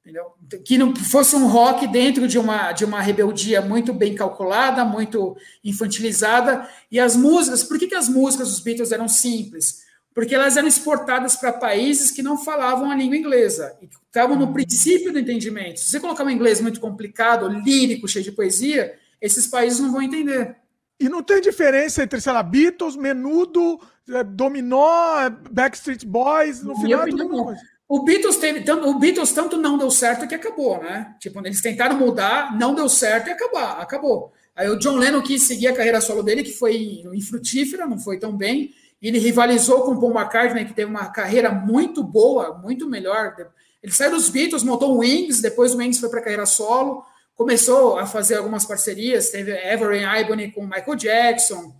Entendeu? 0.00 0.32
Que 0.64 0.78
não 0.78 0.94
fosse 0.94 1.34
um 1.34 1.48
rock 1.48 1.86
dentro 1.88 2.28
de 2.28 2.38
uma, 2.38 2.70
de 2.72 2.84
uma 2.84 3.00
rebeldia 3.00 3.60
muito 3.60 3.92
bem 3.92 4.14
calculada, 4.14 4.84
muito 4.84 5.36
infantilizada. 5.64 6.66
E 6.90 6.98
as 7.00 7.16
músicas, 7.16 7.62
por 7.64 7.78
que, 7.78 7.88
que 7.88 7.94
as 7.94 8.08
músicas 8.08 8.48
dos 8.48 8.60
Beatles 8.60 8.92
eram 8.92 9.08
simples? 9.08 9.82
Porque 10.18 10.34
elas 10.34 10.56
eram 10.56 10.66
exportadas 10.66 11.36
para 11.36 11.52
países 11.52 12.10
que 12.10 12.24
não 12.24 12.36
falavam 12.36 12.90
a 12.90 12.96
língua 12.96 13.16
inglesa 13.16 13.76
e 13.80 13.86
que 13.86 13.94
estavam 13.94 14.34
no 14.34 14.52
princípio 14.52 15.12
do 15.12 15.18
entendimento. 15.20 15.78
Se 15.78 15.90
você 15.90 16.00
colocar 16.00 16.24
um 16.24 16.30
inglês 16.30 16.60
muito 16.60 16.80
complicado, 16.80 17.46
lírico, 17.46 18.08
cheio 18.08 18.24
de 18.24 18.32
poesia, 18.32 18.98
esses 19.22 19.46
países 19.46 19.78
não 19.78 19.92
vão 19.92 20.02
entender. 20.02 20.56
E 20.98 21.08
não 21.08 21.22
tem 21.22 21.40
diferença 21.40 22.02
entre, 22.02 22.20
sei 22.20 22.32
lá, 22.32 22.42
Beatles, 22.42 22.96
Menudo, 22.96 23.78
eh, 24.08 24.24
Dominó, 24.24 25.30
Backstreet 25.52 26.04
Boys, 26.04 26.64
no 26.64 26.74
final 26.80 27.06
é 27.06 27.10
tudo 27.10 27.28
coisa. 27.28 27.60
O 27.88 28.02
Beatles 28.02 28.38
teve 28.38 28.62
tanto, 28.62 28.88
o 28.88 28.98
Beatles 28.98 29.30
tanto 29.30 29.56
não 29.56 29.78
deu 29.78 29.88
certo 29.88 30.26
que 30.26 30.34
acabou, 30.34 30.82
né? 30.82 31.14
Tipo, 31.20 31.38
eles 31.46 31.62
tentaram 31.62 31.96
mudar, 31.96 32.58
não 32.58 32.74
deu 32.74 32.88
certo 32.88 33.28
e 33.28 33.30
acabar, 33.30 33.80
acabou. 33.80 34.32
Aí 34.56 34.68
o 34.68 34.80
John 34.80 34.96
Lennon 34.96 35.22
quis 35.22 35.44
seguir 35.44 35.68
a 35.68 35.76
carreira 35.76 36.00
solo 36.00 36.24
dele, 36.24 36.42
que 36.42 36.50
foi 36.50 37.04
infrutífera, 37.14 37.86
não 37.86 38.00
foi 38.00 38.18
tão 38.18 38.36
bem. 38.36 38.74
Ele 39.00 39.18
rivalizou 39.18 39.82
com 39.82 39.92
o 39.92 40.00
Paul 40.00 40.18
McCartney, 40.18 40.64
que 40.64 40.74
teve 40.74 40.90
uma 40.90 41.06
carreira 41.06 41.50
muito 41.50 42.02
boa, 42.02 42.58
muito 42.58 42.88
melhor. 42.88 43.34
Ele 43.82 43.92
saiu 43.92 44.10
dos 44.10 44.28
Beatles, 44.28 44.64
montou 44.64 44.94
o 44.94 44.98
Wings, 44.98 45.40
depois 45.40 45.74
o 45.74 45.78
Wings 45.78 46.00
foi 46.00 46.08
para 46.08 46.20
a 46.20 46.22
carreira 46.22 46.46
solo, 46.46 47.04
começou 47.36 47.98
a 47.98 48.06
fazer 48.06 48.36
algumas 48.36 48.66
parcerias, 48.66 49.30
teve 49.30 49.52
Everett 49.52 50.04
Ibony 50.22 50.50
com 50.50 50.66
Michael 50.66 50.96
Jackson. 50.96 51.74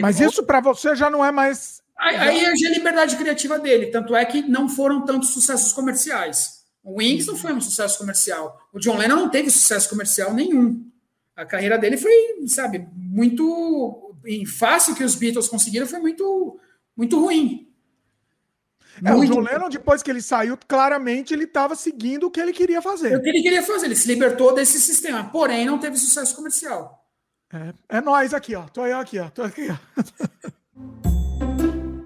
Mas 0.00 0.20
isso 0.20 0.44
para 0.44 0.60
você 0.60 0.94
já 0.94 1.08
não 1.08 1.24
é 1.24 1.32
mais. 1.32 1.80
Aí, 1.98 2.16
aí 2.16 2.44
é 2.44 2.48
a 2.48 2.70
liberdade 2.70 3.16
criativa 3.16 3.58
dele, 3.58 3.86
tanto 3.86 4.14
é 4.14 4.22
que 4.24 4.42
não 4.42 4.68
foram 4.68 5.06
tantos 5.06 5.30
sucessos 5.30 5.72
comerciais. 5.72 6.56
O 6.84 6.98
Wings 6.98 7.26
não 7.26 7.36
foi 7.36 7.52
um 7.52 7.60
sucesso 7.60 7.98
comercial. 7.98 8.60
O 8.72 8.78
John 8.78 8.96
Lennon 8.96 9.16
não 9.16 9.30
teve 9.30 9.50
sucesso 9.50 9.88
comercial 9.88 10.34
nenhum. 10.34 10.86
A 11.34 11.44
carreira 11.44 11.78
dele 11.78 11.96
foi, 11.96 12.12
sabe, 12.46 12.86
muito 12.94 14.05
em 14.26 14.44
fácil 14.46 14.94
que 14.94 15.04
os 15.04 15.14
Beatles 15.14 15.48
conseguiram 15.48 15.86
foi 15.86 15.98
muito 16.00 16.58
muito 16.96 17.18
ruim. 17.20 17.62
É, 19.04 19.12
o 19.12 19.18
Muito 19.18 19.34
John 19.34 19.40
Lennon, 19.40 19.68
depois 19.68 20.02
que 20.02 20.10
ele 20.10 20.22
saiu, 20.22 20.56
claramente 20.66 21.34
ele 21.34 21.44
estava 21.44 21.74
seguindo 21.76 22.24
o 22.28 22.30
que 22.30 22.40
ele 22.40 22.52
queria 22.52 22.76
É 22.76 22.78
o 22.78 22.82
fazer. 22.82 23.20
que 23.20 23.28
ele 23.28 23.42
queria 23.42 23.62
fazer, 23.62 23.86
ele 23.86 23.96
se 23.96 24.08
libertou 24.08 24.54
desse 24.54 24.80
sistema, 24.80 25.28
porém 25.30 25.66
não 25.66 25.78
teve 25.78 25.98
sucesso 25.98 26.34
comercial. 26.34 27.04
É, 27.52 27.98
é 27.98 28.00
nós 28.00 28.32
aqui, 28.32 28.54
ó. 28.54 28.62
Tô 28.68 28.86
eu 28.86 28.96
aqui, 28.98 29.18
ó. 29.18 29.28
Tô 29.28 29.42
aqui, 29.42 29.68
ó. 29.70 29.76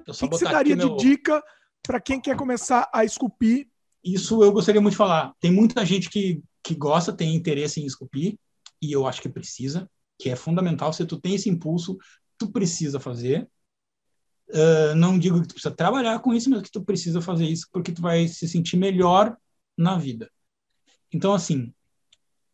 Eu 0.07 0.13
O 0.13 0.15
só 0.15 0.27
que, 0.27 0.33
que 0.33 0.39
você 0.39 0.45
daria 0.45 0.77
de 0.77 0.85
meu- 0.85 0.97
dica 0.97 1.43
para 1.83 2.01
quem 2.01 2.21
quer 2.21 2.37
começar 2.37 2.89
a 2.93 3.05
esculpir? 3.05 3.69
Isso 4.03 4.43
eu 4.43 4.51
gostaria 4.53 4.81
muito 4.81 4.93
de 4.93 4.99
falar. 4.99 5.33
Tem 5.41 5.53
muita 5.53 5.85
gente 5.85 6.09
que, 6.11 6.43
que 6.63 6.75
gosta, 6.75 7.13
tem 7.13 7.35
interesse 7.35 7.81
em 7.81 7.87
esculpir, 7.87 8.37
e 8.83 8.91
eu 8.93 9.07
acho 9.07 9.21
que 9.23 9.29
precisa, 9.29 9.89
que 10.21 10.29
é 10.31 10.37
fundamental. 10.37 10.93
Se 10.93 11.05
tu 11.07 11.21
tem 11.21 11.35
esse 11.35 11.49
impulso, 11.49 11.97
tu 12.39 12.51
precisa 12.51 13.01
fazer. 13.01 13.49
Ah, 14.53 14.95
não 14.95 15.19
digo 15.19 15.41
que 15.41 15.49
tu 15.49 15.55
precisa 15.55 15.75
trabalhar 15.75 16.19
com 16.21 16.35
isso, 16.35 16.51
mas 16.51 16.63
que 16.63 16.71
tu 16.71 16.83
precisa 16.83 17.21
fazer 17.21 17.47
isso 17.47 17.67
porque 17.73 17.93
tu 17.93 18.03
vai 18.03 18.27
se 18.29 18.49
sentir 18.49 18.77
melhor 18.77 19.37
na 19.77 19.97
vida. 19.97 20.31
Então, 21.13 21.33
assim, 21.33 21.73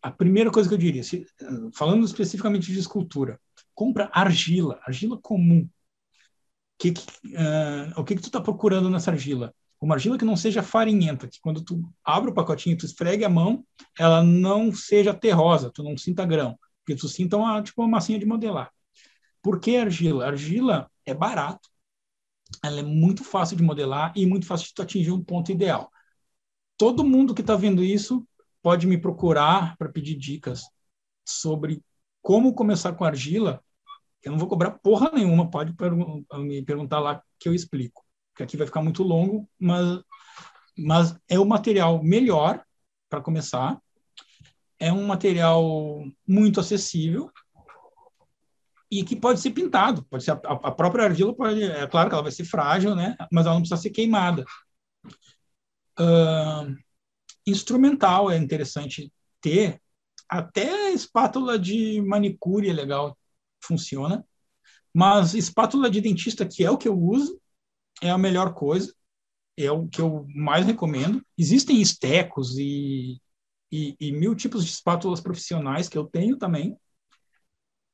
a 0.03 0.11
primeira 0.11 0.51
coisa 0.51 0.69
que 0.69 0.75
eu 0.75 0.79
diria, 0.79 1.03
se- 1.03 1.27
falando 1.75 2.05
especificamente 2.05 2.73
de 2.73 2.79
escultura, 2.79 3.41
compra 3.75 4.11
argila, 4.13 4.79
argila 4.87 5.19
comum. 5.19 5.69
Que 6.79 6.93
que, 6.93 7.03
ah, 7.37 7.93
o 7.97 8.05
que, 8.05 8.15
que 8.15 8.21
tu 8.23 8.27
está 8.27 8.41
procurando 8.41 8.91
nessa 8.91 9.11
argila? 9.11 9.55
Uma 9.81 9.95
argila 9.95 10.19
que 10.19 10.25
não 10.25 10.37
seja 10.37 10.63
farinhenta, 10.63 11.29
que 11.29 11.41
quando 11.41 11.63
tu 11.63 11.83
abre 12.05 12.31
o 12.31 12.35
pacotinho, 12.35 12.77
tu 12.77 12.87
esfregue 12.87 13.25
a 13.25 13.29
mão, 13.29 13.65
ela 13.99 14.23
não 14.23 14.73
seja 14.73 15.13
terrosa, 15.13 15.71
tu 15.71 15.83
não 15.83 15.97
sinta 15.97 16.25
grão. 16.25 16.59
Que 16.87 16.95
tu 16.95 17.09
sinta 17.09 17.37
uma, 17.37 17.63
tipo, 17.63 17.83
uma 17.83 17.89
massinha 17.89 18.19
de 18.19 18.27
modelar. 18.27 18.71
Por 19.43 19.61
que 19.61 19.77
argila? 19.77 20.27
Argila 20.27 20.91
é 21.05 21.15
barato, 21.15 21.69
ela 22.63 22.81
é 22.81 22.83
muito 22.83 23.25
fácil 23.25 23.57
de 23.57 23.63
modelar 23.63 24.13
e 24.17 24.27
muito 24.27 24.47
fácil 24.47 24.69
de 24.69 24.75
tu 24.75 24.83
atingir 24.83 25.13
um 25.13 25.23
ponto 25.23 25.51
ideal. 25.51 25.91
Todo 26.77 27.05
mundo 27.05 27.35
que 27.35 27.41
está 27.41 27.57
vendo 27.57 27.83
isso 27.83 28.27
pode 28.63 28.87
me 28.87 28.99
procurar 28.99 29.77
para 29.77 29.89
pedir 29.89 30.17
dicas 30.17 30.65
sobre 31.25 31.83
como 32.23 32.55
começar 32.55 32.93
com 32.95 33.05
argila. 33.05 33.63
Eu 34.23 34.33
não 34.33 34.39
vou 34.39 34.49
cobrar 34.49 34.73
porra 34.73 35.11
nenhuma, 35.13 35.49
pode 35.49 35.75
me 36.39 36.63
perguntar 36.65 36.99
lá 37.01 37.23
que 37.39 37.49
eu 37.49 37.55
explico. 37.55 38.05
Porque 38.33 38.43
aqui 38.43 38.57
vai 38.57 38.67
ficar 38.67 38.83
muito 38.83 39.03
longo, 39.03 39.49
mas, 39.59 40.03
mas 40.77 41.17
é 41.29 41.39
o 41.39 41.45
material 41.45 42.03
melhor 42.03 42.65
para 43.09 43.21
começar. 43.21 43.81
É 44.79 44.93
um 44.93 45.07
material 45.07 46.05
muito 46.27 46.61
acessível 46.61 47.31
e 48.91 49.03
que 49.03 49.17
pode 49.17 49.41
ser 49.41 49.51
pintado. 49.51 50.05
Pode 50.05 50.25
ser 50.25 50.33
a, 50.33 50.37
a, 50.45 50.71
própria 50.71 51.05
argila 51.05 51.35
pode, 51.35 51.63
é 51.63 51.87
claro 51.87 52.09
que 52.09 52.15
ela 52.15 52.23
vai 52.23 52.33
ser 52.33 52.45
frágil, 52.45 52.95
né? 52.95 53.17
Mas 53.33 53.47
ela 53.47 53.55
não 53.55 53.63
precisa 53.63 53.81
ser 53.81 53.91
queimada. 53.91 54.45
Uh, 55.99 56.77
instrumental 57.47 58.31
é 58.31 58.37
interessante 58.37 59.13
ter. 59.41 59.81
Até 60.29 60.91
espátula 60.91 61.59
de 61.59 62.03
manicure 62.03 62.69
é 62.69 62.73
legal, 62.73 63.17
funciona. 63.63 64.25
Mas 64.93 65.35
espátula 65.35 65.91
de 65.91 66.01
dentista, 66.01 66.47
que 66.47 66.65
é 66.65 66.71
o 66.71 66.79
que 66.79 66.89
eu 66.89 66.99
uso, 66.99 67.41
é 68.03 68.11
a 68.11 68.19
melhor 68.19 68.55
coisa. 68.55 68.95
É 69.57 69.71
o 69.71 69.87
que 69.87 70.01
eu 70.01 70.27
mais 70.35 70.67
recomendo. 70.67 71.25
Existem 71.37 71.81
estecos 71.81 72.59
e, 72.59 73.21
e, 73.71 73.97
e 74.01 74.13
mil 74.13 74.35
tipos 74.35 74.65
de 74.65 74.71
espátulas 74.71 75.21
profissionais 75.21 75.89
que 75.89 75.99
eu 75.99 76.05
tenho 76.05 76.37
também 76.37 76.79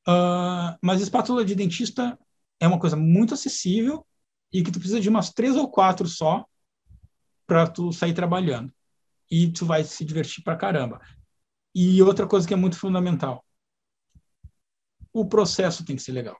Uh, 0.06 0.74
mas 0.82 1.00
espátula 1.00 1.44
de 1.44 1.54
dentista 1.54 2.18
é 2.58 2.66
uma 2.66 2.78
coisa 2.78 2.96
muito 2.96 3.34
acessível 3.34 4.04
e 4.52 4.62
que 4.62 4.70
tu 4.70 4.78
precisa 4.78 5.00
de 5.00 5.08
umas 5.08 5.30
três 5.30 5.56
ou 5.56 5.70
quatro 5.70 6.08
só 6.08 6.44
para 7.46 7.68
tu 7.68 7.92
sair 7.92 8.12
trabalhando. 8.12 8.72
E 9.30 9.50
tu 9.50 9.64
vai 9.64 9.84
se 9.84 10.04
divertir 10.04 10.42
pra 10.42 10.56
caramba. 10.56 11.00
E 11.74 12.02
outra 12.02 12.26
coisa 12.26 12.46
que 12.46 12.52
é 12.52 12.56
muito 12.56 12.78
fundamental. 12.78 13.44
O 15.12 15.26
processo 15.26 15.84
tem 15.84 15.96
que 15.96 16.02
ser 16.02 16.12
legal. 16.12 16.38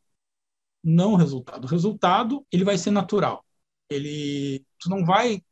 Não 0.83 1.13
o 1.13 1.17
resultado. 1.17 1.65
O 1.65 1.69
resultado, 1.69 2.45
ele 2.51 2.65
vai 2.65 2.77
ser 2.77 2.91
natural. 2.91 3.45
Ele 3.89 4.65
tu 4.79 4.91
não 4.91 5.05
vai 5.05 5.43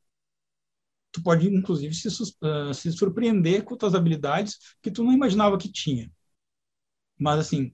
tu 1.13 1.23
pode 1.23 1.49
inclusive 1.49 1.95
se, 1.95 2.09
uh, 2.09 2.73
se 2.75 2.93
surpreender 2.93 3.65
com 3.65 3.77
tuas 3.77 3.95
habilidades 3.95 4.59
que 4.83 4.91
tu 4.91 5.03
não 5.05 5.13
imaginava 5.13 5.59
que 5.59 5.71
tinha. 5.71 6.11
Mas 7.19 7.41
assim, 7.41 7.73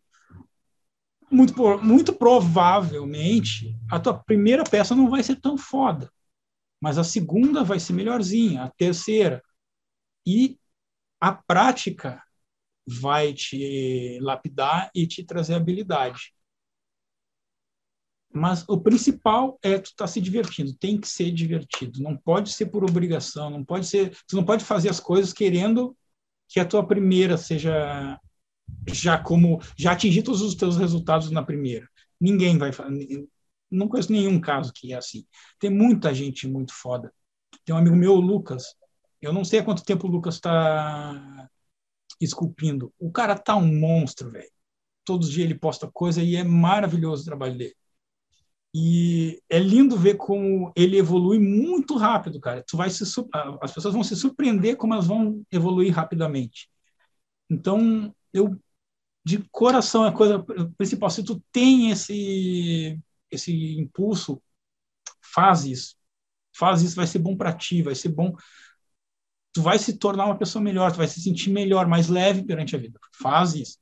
muito, 1.30 1.54
muito 1.78 2.12
provavelmente 2.12 3.76
a 3.90 3.98
tua 3.98 4.14
primeira 4.14 4.64
peça 4.64 4.94
não 4.94 5.10
vai 5.10 5.22
ser 5.22 5.36
tão 5.36 5.58
foda, 5.58 6.10
mas 6.80 6.98
a 6.98 7.04
segunda 7.04 7.64
vai 7.64 7.80
ser 7.80 7.92
melhorzinha, 7.92 8.64
a 8.64 8.70
terceira. 8.70 9.42
E 10.26 10.58
a 11.20 11.32
prática 11.32 12.22
vai 12.86 13.32
te 13.32 14.18
lapidar 14.20 14.90
e 14.94 15.06
te 15.06 15.24
trazer 15.24 15.54
habilidade. 15.54 16.35
Mas 18.36 18.64
o 18.68 18.78
principal 18.78 19.58
é 19.62 19.78
tu 19.78 19.86
estar 19.86 20.04
tá 20.04 20.06
se 20.06 20.20
divertindo, 20.20 20.74
tem 20.74 21.00
que 21.00 21.08
ser 21.08 21.30
divertido, 21.30 22.02
não 22.02 22.16
pode 22.16 22.52
ser 22.52 22.66
por 22.66 22.84
obrigação, 22.84 23.48
não 23.48 23.64
pode 23.64 23.86
ser, 23.86 24.16
tu 24.28 24.36
não 24.36 24.44
pode 24.44 24.64
fazer 24.64 24.90
as 24.90 25.00
coisas 25.00 25.32
querendo 25.32 25.96
que 26.48 26.60
a 26.60 26.64
tua 26.64 26.86
primeira 26.86 27.38
seja 27.38 28.20
já 28.88 29.18
como 29.18 29.60
já 29.76 29.92
atingir 29.92 30.22
todos 30.22 30.42
os 30.42 30.54
teus 30.54 30.76
resultados 30.76 31.30
na 31.30 31.42
primeira. 31.42 31.88
Ninguém 32.20 32.58
vai 32.58 32.70
não 33.70 33.88
conheço 33.88 34.12
nenhum 34.12 34.40
caso 34.40 34.72
que 34.72 34.92
é 34.92 34.96
assim. 34.96 35.26
Tem 35.58 35.70
muita 35.70 36.14
gente 36.14 36.46
muito 36.46 36.72
foda. 36.72 37.12
Tem 37.64 37.74
um 37.74 37.78
amigo 37.78 37.96
meu, 37.96 38.12
o 38.12 38.20
Lucas. 38.20 38.74
Eu 39.20 39.32
não 39.32 39.44
sei 39.44 39.60
há 39.60 39.64
quanto 39.64 39.84
tempo 39.84 40.06
o 40.06 40.10
Lucas 40.10 40.36
está 40.36 41.48
esculpindo. 42.20 42.92
O 42.98 43.10
cara 43.10 43.36
tá 43.36 43.56
um 43.56 43.78
monstro, 43.78 44.30
velho. 44.30 44.50
Todos 45.04 45.28
os 45.28 45.34
dias 45.34 45.46
ele 45.46 45.58
posta 45.58 45.90
coisa 45.90 46.22
e 46.22 46.36
é 46.36 46.44
maravilhoso 46.44 47.22
o 47.22 47.26
trabalho 47.26 47.56
dele. 47.58 47.74
E 48.78 49.40
é 49.48 49.58
lindo 49.58 49.96
ver 49.96 50.16
como 50.16 50.70
ele 50.76 50.98
evolui 50.98 51.38
muito 51.38 51.96
rápido, 51.96 52.38
cara. 52.38 52.62
Tu 52.68 52.76
vai 52.76 52.90
se, 52.90 53.04
as 53.62 53.72
pessoas 53.72 53.94
vão 53.94 54.04
se 54.04 54.14
surpreender 54.14 54.76
como 54.76 54.92
elas 54.92 55.06
vão 55.06 55.42
evoluir 55.50 55.94
rapidamente. 55.94 56.68
Então, 57.48 58.14
eu 58.34 58.60
de 59.24 59.38
coração 59.50 60.04
é 60.04 60.10
a 60.10 60.12
coisa 60.12 60.44
principal. 60.76 61.08
Se 61.08 61.24
tu 61.24 61.42
tem 61.50 61.90
esse 61.90 63.00
esse 63.30 63.80
impulso, 63.80 64.42
faz 65.22 65.64
isso. 65.64 65.96
Faz 66.54 66.82
isso, 66.82 66.96
vai 66.96 67.06
ser 67.06 67.20
bom 67.20 67.34
para 67.34 67.54
ti, 67.54 67.80
vai 67.80 67.94
ser 67.94 68.10
bom. 68.10 68.36
Tu 69.54 69.62
vai 69.62 69.78
se 69.78 69.96
tornar 69.96 70.26
uma 70.26 70.36
pessoa 70.36 70.62
melhor, 70.62 70.92
tu 70.92 70.98
vai 70.98 71.08
se 71.08 71.22
sentir 71.22 71.48
melhor, 71.48 71.86
mais 71.86 72.08
leve 72.08 72.44
perante 72.44 72.76
a 72.76 72.78
vida. 72.78 73.00
Faz 73.22 73.54
isso. 73.54 73.78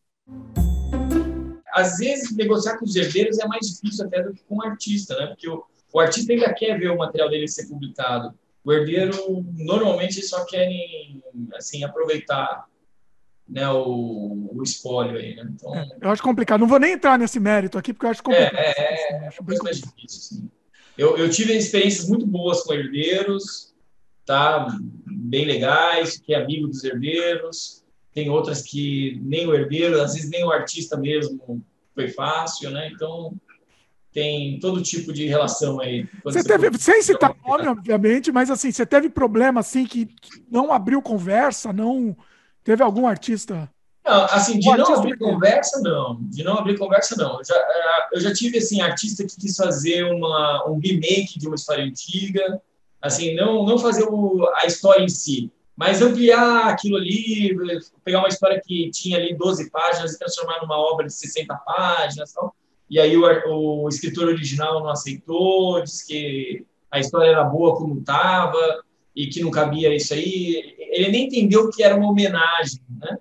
Às 1.74 1.98
vezes, 1.98 2.34
negociar 2.36 2.78
com 2.78 2.84
os 2.84 2.94
herdeiros 2.94 3.38
é 3.40 3.46
mais 3.48 3.66
difícil 3.66 4.06
até 4.06 4.22
do 4.22 4.32
que 4.32 4.44
com 4.44 4.58
o 4.58 4.62
artista, 4.62 5.16
né? 5.18 5.26
Porque 5.26 5.48
o, 5.48 5.64
o 5.92 5.98
artista 5.98 6.32
ainda 6.32 6.54
quer 6.54 6.78
ver 6.78 6.90
o 6.90 6.98
material 6.98 7.28
dele 7.28 7.48
ser 7.48 7.66
publicado. 7.66 8.32
O 8.64 8.72
herdeiro, 8.72 9.44
normalmente, 9.56 10.22
só 10.22 10.44
querem 10.44 11.22
assim, 11.54 11.82
aproveitar 11.82 12.66
né, 13.48 13.68
o, 13.68 14.50
o 14.54 14.62
espólio 14.62 15.18
aí, 15.18 15.34
né? 15.34 15.50
Então, 15.52 15.74
é, 15.74 15.86
eu 16.00 16.10
acho 16.10 16.22
complicado. 16.22 16.60
Não 16.60 16.68
vou 16.68 16.78
nem 16.78 16.92
entrar 16.92 17.18
nesse 17.18 17.40
mérito 17.40 17.76
aqui, 17.76 17.92
porque 17.92 18.06
eu 18.06 18.10
acho 18.10 18.22
complicado. 18.22 18.56
É, 18.56 18.74
é, 18.78 19.28
é 19.28 19.44
coisa 19.44 19.62
mais 19.62 19.80
difícil, 19.80 20.20
sim. 20.20 20.50
Eu, 20.96 21.16
eu 21.18 21.28
tive 21.28 21.52
experiências 21.56 22.08
muito 22.08 22.24
boas 22.24 22.62
com 22.62 22.72
herdeiros, 22.72 23.74
tá? 24.24 24.68
Bem 25.06 25.44
legais, 25.44 26.18
que 26.18 26.32
é 26.32 26.40
amigo 26.40 26.68
dos 26.68 26.84
herdeiros. 26.84 27.83
Tem 28.14 28.30
outras 28.30 28.62
que 28.62 29.20
nem 29.22 29.46
o 29.46 29.54
herdeiro, 29.54 30.00
às 30.00 30.14
vezes 30.14 30.30
nem 30.30 30.44
o 30.44 30.52
artista 30.52 30.96
mesmo 30.96 31.62
foi 31.94 32.08
fácil, 32.08 32.70
né? 32.70 32.90
Então, 32.94 33.34
tem 34.12 34.58
todo 34.60 34.82
tipo 34.82 35.12
de 35.12 35.26
relação 35.26 35.80
aí. 35.80 36.06
Você, 36.22 36.42
você 36.42 36.48
teve, 36.48 36.78
sem 36.78 37.02
citar 37.02 37.34
nome, 37.44 37.66
obviamente, 37.66 38.30
mas 38.30 38.50
assim, 38.50 38.70
você 38.70 38.86
teve 38.86 39.08
problema 39.08 39.60
assim 39.60 39.84
que, 39.84 40.06
que 40.06 40.44
não 40.50 40.72
abriu 40.72 41.02
conversa, 41.02 41.72
não 41.72 42.16
Teve 42.64 42.82
algum 42.82 43.06
artista? 43.06 43.70
Não, 44.04 44.24
assim, 44.24 44.58
de 44.58 44.66
não 44.66 44.94
abrir 44.94 45.18
conversa, 45.18 45.80
não. 45.82 46.18
De 46.22 46.42
não 46.42 46.58
abrir 46.58 46.78
conversa, 46.78 47.14
não. 47.16 47.38
Eu 47.38 47.44
já, 47.44 47.54
é, 47.54 48.08
eu 48.14 48.20
já 48.20 48.32
tive, 48.32 48.58
assim, 48.58 48.80
artista 48.80 49.24
que 49.24 49.36
quis 49.36 49.54
fazer 49.54 50.04
uma, 50.04 50.66
um 50.68 50.78
remake 50.78 51.38
de 51.38 51.46
uma 51.46 51.54
história 51.54 51.84
antiga, 51.84 52.60
assim, 53.00 53.34
não, 53.34 53.64
não 53.64 53.78
fazer 53.78 54.04
o, 54.04 54.48
a 54.56 54.66
história 54.66 55.04
em 55.04 55.08
si, 55.08 55.52
mas 55.76 56.00
ampliar 56.00 56.68
aquilo 56.68 56.96
ali, 56.96 57.56
pegar 58.04 58.20
uma 58.20 58.28
história 58.28 58.60
que 58.64 58.90
tinha 58.90 59.16
ali 59.16 59.34
12 59.34 59.70
páginas 59.70 60.12
e 60.12 60.18
transformar 60.18 60.60
numa 60.60 60.78
obra 60.78 61.06
de 61.06 61.12
60 61.12 61.54
páginas, 61.56 62.32
tal. 62.32 62.54
e 62.88 63.00
aí 63.00 63.16
o, 63.16 63.82
o 63.82 63.88
escritor 63.88 64.28
original 64.28 64.80
não 64.80 64.90
aceitou, 64.90 65.82
disse 65.82 66.06
que 66.06 66.64
a 66.90 67.00
história 67.00 67.30
era 67.30 67.42
boa 67.42 67.76
como 67.76 67.98
estava, 67.98 68.84
e 69.14 69.28
que 69.28 69.40
não 69.40 69.50
cabia 69.50 69.94
isso 69.94 70.12
aí, 70.12 70.74
ele 70.78 71.08
nem 71.10 71.26
entendeu 71.26 71.70
que 71.70 71.82
era 71.82 71.94
uma 71.94 72.10
homenagem, 72.10 72.80
né? 72.98 73.18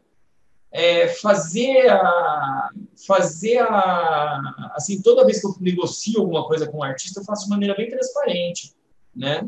É, 0.71 1.07
fazer 1.07 1.87
a 1.87 2.69
fazer 3.05 3.59
a 3.59 4.71
assim 4.73 4.99
toda 5.03 5.23
vez 5.23 5.39
que 5.39 5.45
eu 5.45 5.55
negocio 5.59 6.19
alguma 6.19 6.47
coisa 6.47 6.65
com 6.65 6.79
um 6.79 6.83
artista 6.83 7.19
eu 7.19 7.23
faço 7.23 7.43
de 7.43 7.51
maneira 7.51 7.75
bem 7.75 7.91
transparente 7.91 8.73
né 9.15 9.47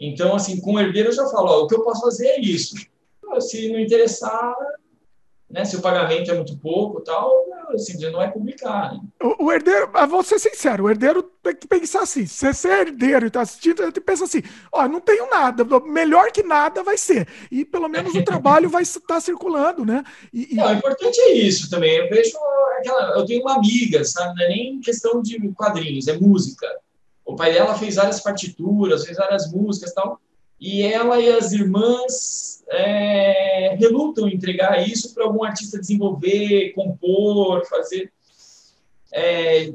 então 0.00 0.34
assim 0.34 0.60
com 0.60 0.74
o 0.74 0.80
herdeiro 0.80 1.10
eu 1.10 1.14
já 1.14 1.26
falo 1.26 1.48
ó, 1.48 1.60
o 1.62 1.66
que 1.66 1.74
eu 1.74 1.84
posso 1.84 2.00
fazer 2.00 2.26
é 2.26 2.40
isso 2.40 2.74
se 3.38 3.70
não 3.70 3.78
interessar 3.78 4.56
né? 5.50 5.64
Se 5.64 5.76
o 5.76 5.82
pagamento 5.82 6.30
é 6.30 6.34
muito 6.34 6.56
pouco, 6.58 7.00
tal, 7.00 7.44
simplesmente 7.76 8.12
não 8.12 8.20
vai 8.20 8.32
publicar. 8.32 8.94
Né? 8.94 9.00
O, 9.20 9.46
o, 9.46 9.52
herdeiro, 9.52 9.90
vou 10.08 10.22
ser 10.22 10.38
sincero, 10.38 10.84
o 10.84 10.90
herdeiro 10.90 11.24
tem 11.42 11.56
que 11.56 11.66
pensar 11.66 12.02
assim: 12.02 12.24
se 12.24 12.52
você 12.52 12.68
é 12.68 12.80
herdeiro 12.82 13.26
e 13.26 13.28
está 13.28 13.40
assistindo, 13.40 13.82
ele 13.82 13.92
pensa 13.92 14.24
assim: 14.24 14.42
ó, 14.72 14.86
não 14.86 15.00
tenho 15.00 15.28
nada, 15.28 15.64
melhor 15.80 16.30
que 16.30 16.42
nada 16.42 16.84
vai 16.84 16.96
ser. 16.96 17.26
E 17.50 17.64
pelo 17.64 17.88
menos 17.88 18.14
o 18.14 18.24
trabalho 18.24 18.70
vai 18.70 18.82
estar 18.82 19.00
tá 19.06 19.20
circulando, 19.20 19.84
né? 19.84 20.04
E, 20.32 20.54
e... 20.54 20.56
Não, 20.56 20.68
o 20.68 20.74
importante 20.74 21.20
é 21.20 21.32
isso 21.32 21.68
também. 21.68 21.96
Eu 21.96 22.08
vejo 22.08 22.36
aquela. 22.78 23.18
Eu 23.18 23.26
tenho 23.26 23.42
uma 23.42 23.56
amiga, 23.56 24.04
sabe? 24.04 24.36
Não 24.36 24.44
é 24.44 24.48
nem 24.48 24.80
questão 24.80 25.20
de 25.20 25.36
quadrinhos, 25.52 26.06
é 26.06 26.16
música. 26.16 26.66
O 27.24 27.36
pai 27.36 27.52
dela 27.52 27.74
fez 27.74 27.96
várias 27.96 28.20
partituras, 28.20 29.04
fez 29.04 29.16
várias 29.16 29.50
músicas 29.52 29.92
tal. 29.92 30.20
E 30.60 30.82
ela 30.82 31.18
e 31.18 31.30
as 31.30 31.52
irmãs 31.52 32.62
é, 32.68 33.76
relutam 33.78 34.28
em 34.28 34.34
entregar 34.34 34.86
isso 34.86 35.14
para 35.14 35.24
algum 35.24 35.42
artista 35.42 35.80
desenvolver, 35.80 36.72
compor, 36.74 37.64
fazer. 37.66 38.12
É, 39.12 39.72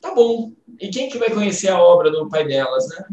tá 0.00 0.14
bom. 0.14 0.52
E 0.80 0.88
quem 0.88 1.08
que 1.08 1.18
vai 1.18 1.30
conhecer 1.30 1.68
a 1.68 1.80
obra 1.80 2.10
do 2.10 2.28
pai 2.28 2.44
delas, 2.46 2.88
né? 2.88 3.06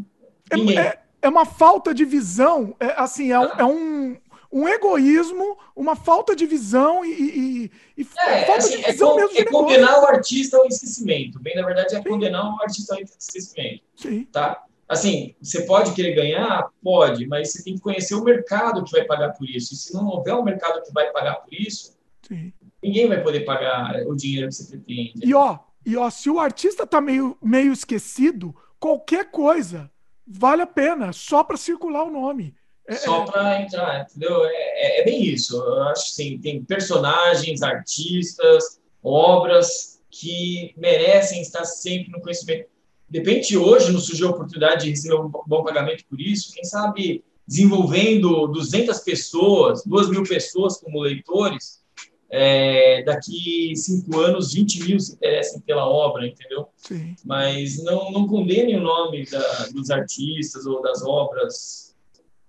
É, 0.50 0.56
Ninguém. 0.56 0.80
É, 0.80 1.00
é 1.22 1.30
uma 1.30 1.46
falta 1.46 1.94
de 1.94 2.04
visão. 2.04 2.76
É, 2.80 2.94
assim, 2.98 3.32
é, 3.32 3.40
um, 3.40 3.44
é 3.44 3.64
um 3.64 4.18
um 4.54 4.68
egoísmo, 4.68 5.58
uma 5.76 5.96
falta 5.96 6.36
de 6.36 6.46
visão 6.46 7.04
e, 7.04 7.10
e, 7.10 7.72
e 7.98 8.08
é, 8.20 8.46
falta 8.46 8.60
assim, 8.60 8.78
de 8.78 8.86
é, 8.86 8.92
visão 8.92 9.10
con 9.10 9.16
mesmo. 9.16 9.40
é 9.40 9.46
condenar 9.46 10.04
o 10.04 10.06
artista 10.06 10.58
ao 10.58 10.68
esquecimento. 10.68 11.40
Bem, 11.40 11.56
na 11.56 11.66
verdade, 11.66 11.96
é 11.96 12.02
Sim. 12.02 12.08
condenar 12.08 12.46
o 12.46 12.62
artista 12.62 12.94
ao 12.94 13.02
esquecimento. 13.02 13.82
Sim. 13.96 14.26
Tá? 14.32 14.64
Assim, 14.88 15.34
você 15.42 15.64
pode 15.64 15.94
querer 15.94 16.14
ganhar? 16.14 16.70
Pode, 16.84 17.26
mas 17.26 17.52
você 17.52 17.64
tem 17.64 17.74
que 17.74 17.82
conhecer 17.82 18.14
o 18.14 18.24
mercado 18.24 18.84
que 18.84 18.92
vai 18.92 19.04
pagar 19.04 19.30
por 19.30 19.50
isso. 19.50 19.74
E 19.74 19.78
se 19.78 19.92
não 19.92 20.06
houver 20.06 20.36
um 20.36 20.44
mercado 20.44 20.84
que 20.84 20.94
vai 20.94 21.12
pagar 21.12 21.38
por 21.38 21.52
isso, 21.52 21.98
Sim. 22.22 22.54
ninguém 22.82 23.08
vai 23.08 23.24
poder 23.24 23.40
pagar 23.40 24.06
o 24.06 24.16
dinheiro 24.16 24.50
que 24.50 24.54
você 24.54 24.70
pretende. 24.70 25.14
E 25.24 25.34
ó, 25.34 25.58
e 25.84 25.98
ó, 25.98 26.12
se 26.12 26.30
o 26.30 26.40
artista 26.40 26.86
tá 26.86 27.02
meio, 27.02 27.36
meio 27.42 27.74
esquecido, 27.74 28.56
qualquer 28.80 29.32
coisa 29.32 29.90
vale 30.28 30.62
a 30.62 30.68
pena, 30.68 31.12
só 31.12 31.44
para 31.44 31.58
circular 31.58 32.04
o 32.04 32.12
nome. 32.12 32.54
É, 32.88 32.96
só 32.96 33.22
para 33.26 33.62
entrar, 33.62 34.02
entendeu? 34.02 34.44
É, 34.46 35.02
é, 35.02 35.06
bem 35.06 35.24
isso. 35.24 35.56
Eu 35.58 35.84
acho 35.84 36.08
que 36.08 36.12
sim, 36.12 36.38
tem 36.38 36.64
personagens, 36.64 37.62
artistas, 37.62 38.80
obras 39.02 40.02
que 40.10 40.74
merecem 40.78 41.42
estar 41.42 41.66
sempre 41.66 42.12
no 42.12 42.22
conhecimento. 42.22 42.68
De 43.10 43.20
repente, 43.20 43.56
hoje 43.56 43.92
não 43.92 44.00
surgiu 44.00 44.28
a 44.28 44.32
oportunidade 44.32 44.86
de 44.86 44.90
receber 44.92 45.16
um 45.16 45.30
bom 45.30 45.64
pagamento 45.64 46.04
por 46.10 46.20
isso. 46.20 46.54
Quem 46.54 46.64
sabe 46.64 47.24
desenvolvendo 47.48 48.48
200 48.48 49.00
pessoas, 49.00 49.84
2 49.86 50.10
mil 50.10 50.24
pessoas 50.24 50.78
como 50.78 51.02
leitores, 51.02 51.84
é, 52.30 53.04
daqui 53.04 53.74
cinco 53.76 54.20
anos, 54.20 54.54
20 54.54 54.84
mil 54.86 55.00
se 55.00 55.14
interessem 55.14 55.62
pela 55.62 55.88
obra, 55.88 56.26
entendeu? 56.26 56.68
Sim. 56.78 57.16
Mas 57.24 57.84
não, 57.84 58.12
não 58.12 58.28
condenem 58.28 58.78
o 58.78 58.82
nome 58.82 59.26
da, 59.30 59.68
dos 59.68 59.92
artistas 59.92 60.66
ou 60.66 60.82
das 60.82 61.04
obras 61.04 61.83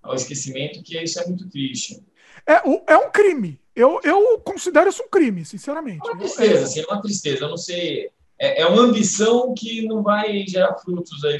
ao 0.05 0.15
esquecimento, 0.15 0.81
que 0.83 0.97
isso 1.01 1.19
é 1.19 1.25
muito 1.27 1.49
triste. 1.49 2.01
É, 2.47 2.61
é 2.93 2.97
um 2.97 3.11
crime. 3.11 3.59
Eu, 3.75 3.99
eu 4.03 4.39
considero 4.39 4.89
isso 4.89 5.03
um 5.03 5.09
crime, 5.09 5.43
sinceramente. 5.43 6.07
É 6.07 6.11
uma 6.11 6.19
tristeza, 6.19 6.63
assim, 6.63 6.79
é 6.79 6.85
uma 6.85 7.01
tristeza. 7.01 7.45
Eu 7.45 7.49
não 7.49 7.57
sei 7.57 8.09
é, 8.37 8.61
é 8.61 8.65
uma 8.65 8.81
ambição 8.81 9.53
que 9.53 9.87
não 9.87 10.03
vai 10.03 10.45
gerar 10.45 10.75
frutos 10.75 11.23
aí 11.23 11.37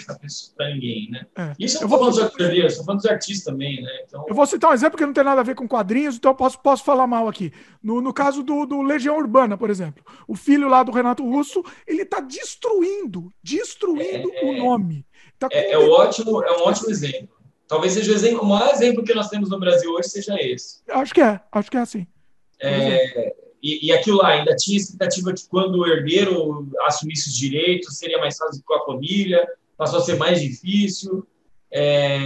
para 0.56 0.74
ninguém, 0.74 1.10
né? 1.12 1.26
É. 1.38 1.54
Isso 1.60 1.78
eu 1.78 1.82
não 1.82 1.88
estou 1.88 2.00
falando 2.00 2.14
dos 2.14 2.24
artistas, 2.24 2.72
estou 2.72 2.86
falando 2.86 3.02
dos 3.02 3.12
artistas 3.12 3.44
também, 3.44 3.82
né? 3.82 3.92
Então... 4.08 4.26
Eu 4.28 4.36
vou 4.36 4.46
citar 4.46 4.72
um 4.72 4.74
exemplo 4.74 4.98
que 4.98 5.06
não 5.06 5.12
tem 5.12 5.24
nada 5.24 5.42
a 5.42 5.44
ver 5.44 5.56
com 5.56 5.68
quadrinhos, 5.68 6.16
então 6.16 6.32
eu 6.32 6.36
posso, 6.36 6.58
posso 6.60 6.86
falar 6.86 7.06
mal 7.06 7.28
aqui. 7.28 7.52
No, 7.84 8.00
no 8.00 8.14
caso 8.14 8.42
do, 8.44 8.66
do 8.66 8.82
Legião 8.82 9.18
Urbana, 9.18 9.58
por 9.58 9.70
exemplo, 9.70 10.04
o 10.26 10.36
filho 10.36 10.70
lá 10.70 10.84
do 10.84 10.92
Renato 10.92 11.24
Russo, 11.24 11.62
ele 11.86 12.04
está 12.04 12.22
destruindo, 12.22 13.32
destruindo 13.44 14.32
é, 14.34 14.46
o 14.46 14.58
nome. 14.58 15.06
Tá 15.38 15.50
é, 15.52 15.74
é, 15.74 15.78
ótimo, 15.78 16.44
é 16.44 16.52
um 16.58 16.62
ótimo 16.62 16.90
exemplo. 16.90 17.35
Talvez 17.68 17.94
seja 17.94 18.12
o, 18.12 18.16
exemplo, 18.16 18.42
o 18.42 18.46
maior 18.46 18.72
exemplo 18.74 19.04
que 19.04 19.14
nós 19.14 19.30
temos 19.30 19.50
no 19.50 19.60
Brasil 19.60 19.92
hoje 19.92 20.10
seja 20.10 20.36
esse. 20.40 20.82
Acho 20.90 21.14
que 21.14 21.22
é, 21.22 21.40
acho 21.52 21.72
que 21.72 21.78
é 21.78 21.80
assim. 21.82 22.08
É, 22.62 23.34
e, 23.62 23.88
e 23.88 23.92
aquilo 23.92 24.18
lá, 24.18 24.30
ainda 24.30 24.56
tinha 24.56 24.78
expectativa 24.78 25.34
que 25.34 25.48
quando 25.50 25.80
o 25.80 25.88
herdeiro 25.88 26.70
assumisse 26.82 27.30
os 27.30 27.36
direitos, 27.36 27.98
seria 27.98 28.20
mais 28.20 28.38
fácil 28.38 28.62
com 28.66 28.76
a 28.76 28.86
família, 28.86 29.48
passou 29.76 30.00
a 30.00 30.04
ser 30.04 30.18
mais 30.18 30.40
difícil. 30.40 31.26
É, 31.72 32.20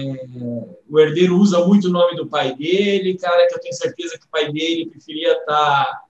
o 0.87 0.99
herdeiro 0.99 1.37
usa 1.37 1.65
muito 1.65 1.87
o 1.87 1.91
nome 1.91 2.15
do 2.15 2.27
pai 2.27 2.55
dele, 2.55 3.17
cara, 3.17 3.47
que 3.47 3.55
eu 3.55 3.59
tenho 3.61 3.73
certeza 3.73 4.17
que 4.19 4.25
o 4.25 4.29
pai 4.29 4.51
dele 4.51 4.89
preferia 4.89 5.31
estar, 5.31 5.45
tá, 5.45 6.03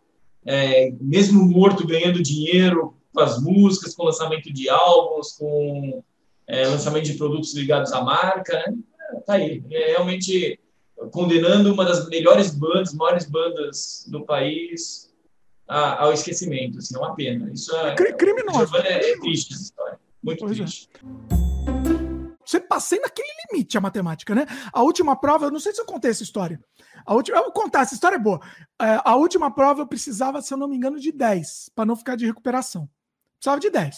é, 0.46 0.92
mesmo 1.00 1.46
morto, 1.46 1.86
ganhando 1.86 2.24
dinheiro 2.24 2.96
com 3.14 3.22
as 3.22 3.42
músicas, 3.42 3.94
com 3.94 4.04
lançamento 4.04 4.52
de 4.52 4.68
álbuns, 4.68 5.34
com 5.34 6.04
é, 6.48 6.66
lançamento 6.66 7.06
de 7.06 7.14
produtos 7.14 7.54
ligados 7.54 7.94
à 7.94 8.02
marca, 8.02 8.54
né? 8.54 8.76
Tá 9.26 9.34
aí. 9.34 9.64
É 9.72 9.92
realmente 9.92 10.60
condenando 11.12 11.74
uma 11.74 11.86
das 11.86 12.08
melhores 12.10 12.54
bandas, 12.54 12.94
maiores 12.94 13.26
bandas 13.26 14.06
do 14.08 14.26
país 14.26 15.14
a, 15.68 16.04
ao 16.04 16.14
esquecimento. 16.14 16.80
Assim, 16.80 16.96
é 16.96 17.00
uma 17.00 17.16
pena. 17.16 17.52
Isso 17.54 17.76
é, 17.76 17.96
criminoso. 17.96 18.76
É, 18.78 19.12
é 19.12 19.20
triste 19.20 19.54
essa 19.54 19.64
história. 19.64 20.00
Muito 20.22 20.40
pois 20.40 20.60
é. 20.60 20.64
triste. 20.64 20.90
Você 22.50 22.60
passei 22.60 23.00
naquele 23.00 23.28
limite 23.52 23.78
a 23.78 23.82
matemática, 23.82 24.34
né? 24.34 24.48
A 24.74 24.82
última 24.82 25.16
prova, 25.16 25.46
eu 25.46 25.52
não 25.52 25.60
sei 25.60 25.72
se 25.72 25.80
eu 25.80 25.86
contei 25.86 26.10
essa 26.10 26.24
história. 26.24 26.60
A 27.06 27.14
última, 27.14 27.38
eu 27.38 27.44
vou 27.44 27.52
contar, 27.52 27.82
essa 27.82 27.94
história 27.94 28.16
é 28.16 28.20
boa. 28.20 28.40
É, 28.82 29.00
a 29.06 29.16
última 29.16 29.54
prova 29.54 29.82
eu 29.82 29.88
precisava, 29.88 30.42
se 30.42 30.52
eu 30.52 30.58
não 30.58 30.68
me 30.68 30.76
engano, 30.76 31.00
de 31.00 31.12
10, 31.12 31.70
para 31.76 31.86
não 31.86 31.96
ficar 31.96 32.16
de 32.16 32.26
recuperação. 32.26 32.90
Precisava 33.38 33.60
de 33.60 33.70
10. 33.70 33.98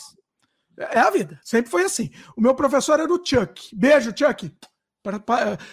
É, 0.77 0.97
é 0.97 0.99
a 0.99 1.09
vida, 1.09 1.39
sempre 1.43 1.71
foi 1.71 1.83
assim. 1.83 2.11
O 2.35 2.41
meu 2.41 2.53
professor 2.53 2.99
era 2.99 3.11
o 3.11 3.25
Chuck. 3.25 3.73
Beijo, 3.73 4.11
Chuck. 4.13 4.53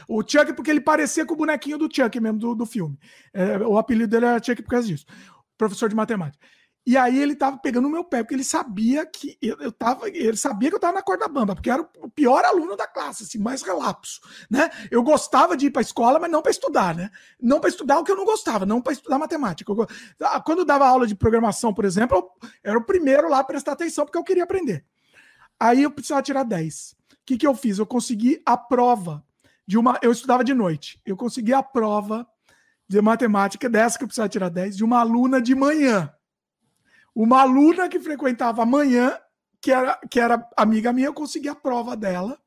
O 0.09 0.23
Chuck, 0.23 0.53
porque 0.55 0.71
ele 0.71 0.81
parecia 0.81 1.27
com 1.27 1.35
o 1.35 1.37
bonequinho 1.37 1.79
do 1.79 1.89
Chuck 1.93 2.19
mesmo, 2.21 2.39
do, 2.39 2.55
do 2.55 2.67
filme. 2.67 2.99
É, 3.33 3.59
o 3.59 3.79
apelido 3.79 4.11
dele 4.11 4.27
era 4.27 4.43
Chuck 4.43 4.63
por 4.63 4.71
causa 4.71 4.87
disso 4.87 5.07
professor 5.59 5.89
de 5.89 5.97
matemática. 5.97 6.47
E 6.87 6.97
aí 6.97 7.21
ele 7.21 7.37
tava 7.37 7.59
pegando 7.59 7.87
o 7.87 7.91
meu 7.91 8.03
pé, 8.03 8.23
porque 8.23 8.35
ele 8.35 8.45
sabia 8.45 9.05
que 9.05 9.37
eu, 9.43 9.59
eu 9.59 9.71
tava, 9.71 10.09
ele 10.09 10.39
sabia 10.39 10.71
que 10.71 10.77
eu 10.77 10.81
tava 10.81 10.95
na 10.95 11.03
corda 11.03 11.29
bamba, 11.29 11.55
porque 11.55 11.69
era 11.69 11.83
o 11.83 12.09
pior 12.09 12.43
aluno 12.47 12.77
da 12.77 12.87
classe, 12.87 13.25
assim, 13.25 13.37
mais 13.37 13.61
relapso, 13.61 14.23
né? 14.51 14.71
Eu 14.91 15.03
gostava 15.03 15.55
de 15.55 15.67
ir 15.67 15.71
para 15.71 15.81
a 15.81 15.83
escola, 15.83 16.19
mas 16.19 16.31
não 16.31 16.41
para 16.41 16.51
estudar, 16.51 16.95
né? 16.95 17.11
Não 17.39 17.61
para 17.61 17.69
estudar 17.69 17.99
o 17.99 18.05
que 18.05 18.11
eu 18.11 18.17
não 18.17 18.25
gostava, 18.25 18.65
não 18.65 18.81
para 18.81 18.95
estudar 18.95 19.19
matemática. 19.19 19.71
Eu, 19.71 19.87
ah, 20.23 20.41
quando 20.41 20.61
eu 20.61 20.65
dava 20.65 20.89
aula 20.89 21.07
de 21.07 21.15
programação, 21.15 21.75
por 21.75 21.85
exemplo, 21.85 22.17
eu 22.17 22.31
era 22.65 22.79
o 22.79 22.85
primeiro 22.85 23.29
lá 23.29 23.41
a 23.41 23.45
prestar 23.45 23.73
atenção 23.73 24.07
porque 24.07 24.17
eu 24.17 24.25
queria 24.25 24.45
aprender. 24.45 24.83
Aí 25.61 25.83
eu 25.83 25.91
precisava 25.91 26.23
tirar 26.23 26.45
10. 26.45 26.97
Que, 27.29 27.37
que 27.37 27.47
eu 27.47 27.55
fiz? 27.55 27.79
Eu 27.79 27.85
consegui 27.85 28.41
a 28.47 28.57
prova 28.57 29.23
de 29.67 29.77
uma. 29.77 29.99
Eu 30.01 30.11
estudava 30.11 30.43
de 30.43 30.55
noite. 30.55 30.99
Eu 31.05 31.15
consegui 31.15 31.53
a 31.53 31.63
prova 31.63 32.27
de 32.89 33.03
matemática, 33.03 33.69
dessa 33.69 33.99
que 33.99 34.05
eu 34.05 34.09
precisava 34.09 34.31
tirar 34.31 34.49
10, 34.49 34.79
de 34.79 34.83
uma 34.83 35.01
aluna 35.01 35.39
de 35.39 35.55
manhã. 35.55 36.11
Uma 37.15 37.43
aluna 37.43 37.87
que 37.87 38.01
frequentava 38.01 38.63
amanhã, 38.63 39.15
que 39.61 39.71
era, 39.71 40.01
que 40.11 40.19
era 40.19 40.49
amiga 40.57 40.91
minha, 40.91 41.09
eu 41.09 41.13
consegui 41.13 41.51
a 41.51 41.55
prova 41.55 41.95
dela 41.95 42.41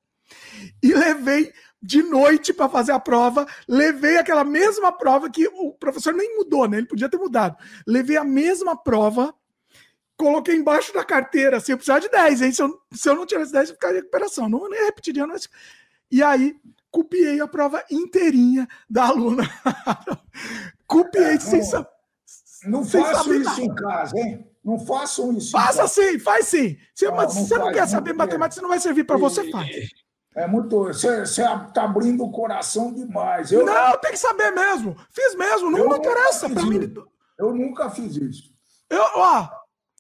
e 0.82 0.92
levei 0.92 1.54
de 1.80 2.02
noite 2.02 2.52
para 2.52 2.68
fazer 2.68 2.94
a 2.94 3.00
prova. 3.00 3.46
Levei 3.68 4.18
aquela 4.18 4.44
mesma 4.44 4.92
prova 4.92 5.30
que 5.30 5.48
o 5.48 5.74
professor 5.74 6.12
nem 6.12 6.38
mudou, 6.38 6.68
né? 6.68 6.80
Ele 6.80 6.88
podia 6.88 7.08
ter 7.08 7.18
mudado. 7.18 7.56
Levei 7.86 8.18
a 8.18 8.24
mesma 8.24 8.76
prova, 8.76 9.32
coloquei 10.22 10.56
embaixo 10.56 10.94
da 10.94 11.04
carteira, 11.04 11.58
assim, 11.58 11.72
eu 11.72 11.78
precisava 11.78 12.00
de 12.00 12.10
10, 12.10 12.42
hein? 12.44 12.52
Se 12.52 12.62
eu, 12.62 12.80
se 12.92 13.10
eu 13.10 13.16
não 13.16 13.26
tivesse 13.26 13.52
10, 13.52 13.70
eu 13.70 13.76
ficaria 13.76 13.98
em 13.98 14.02
recuperação. 14.02 14.48
Não 14.48 14.70
nem 14.70 14.86
repetiria. 14.86 15.26
Não... 15.26 15.36
E 16.12 16.22
aí, 16.22 16.56
copiei 16.92 17.42
a 17.42 17.48
prova 17.48 17.84
inteirinha 17.90 18.68
da 18.88 19.06
aluna. 19.06 19.44
copiei 20.86 21.24
é, 21.24 21.40
sem 21.40 21.64
saber. 21.64 21.90
Não 22.66 22.86
faço 22.86 23.34
isso 23.34 23.62
em 23.62 23.74
casa, 23.74 24.16
hein? 24.20 24.48
Não 24.64 24.78
façam 24.78 25.34
isso. 25.34 25.52
Faça 25.52 25.88
sim, 25.88 26.20
faz 26.20 26.46
sim. 26.46 26.78
Se 26.94 27.06
não, 27.08 27.16
você 27.16 27.58
não, 27.58 27.66
não 27.66 27.74
quer 27.74 27.88
saber 27.88 28.14
matemática, 28.14 28.56
você 28.56 28.62
não 28.62 28.70
vai 28.70 28.80
servir 28.80 29.04
para 29.04 29.18
você, 29.18 29.50
faz. 29.50 29.90
É 30.36 30.46
muito. 30.46 30.84
Você 30.84 31.24
está 31.24 31.84
abrindo 31.84 32.24
o 32.24 32.32
coração 32.32 32.94
demais. 32.94 33.52
Eu, 33.52 33.66
não, 33.66 33.98
tem 33.98 34.12
que 34.12 34.18
saber 34.18 34.52
mesmo. 34.52 34.96
Fiz 35.10 35.34
mesmo, 35.34 35.72
não, 35.72 35.90
não 35.90 35.98
interessa 35.98 36.48
para 36.48 36.64
mim. 36.64 36.94
Eu 37.40 37.56
nunca 37.56 37.90
fiz 37.90 38.16
isso. 38.16 38.52
Eu, 38.88 39.02
ó, 39.16 39.50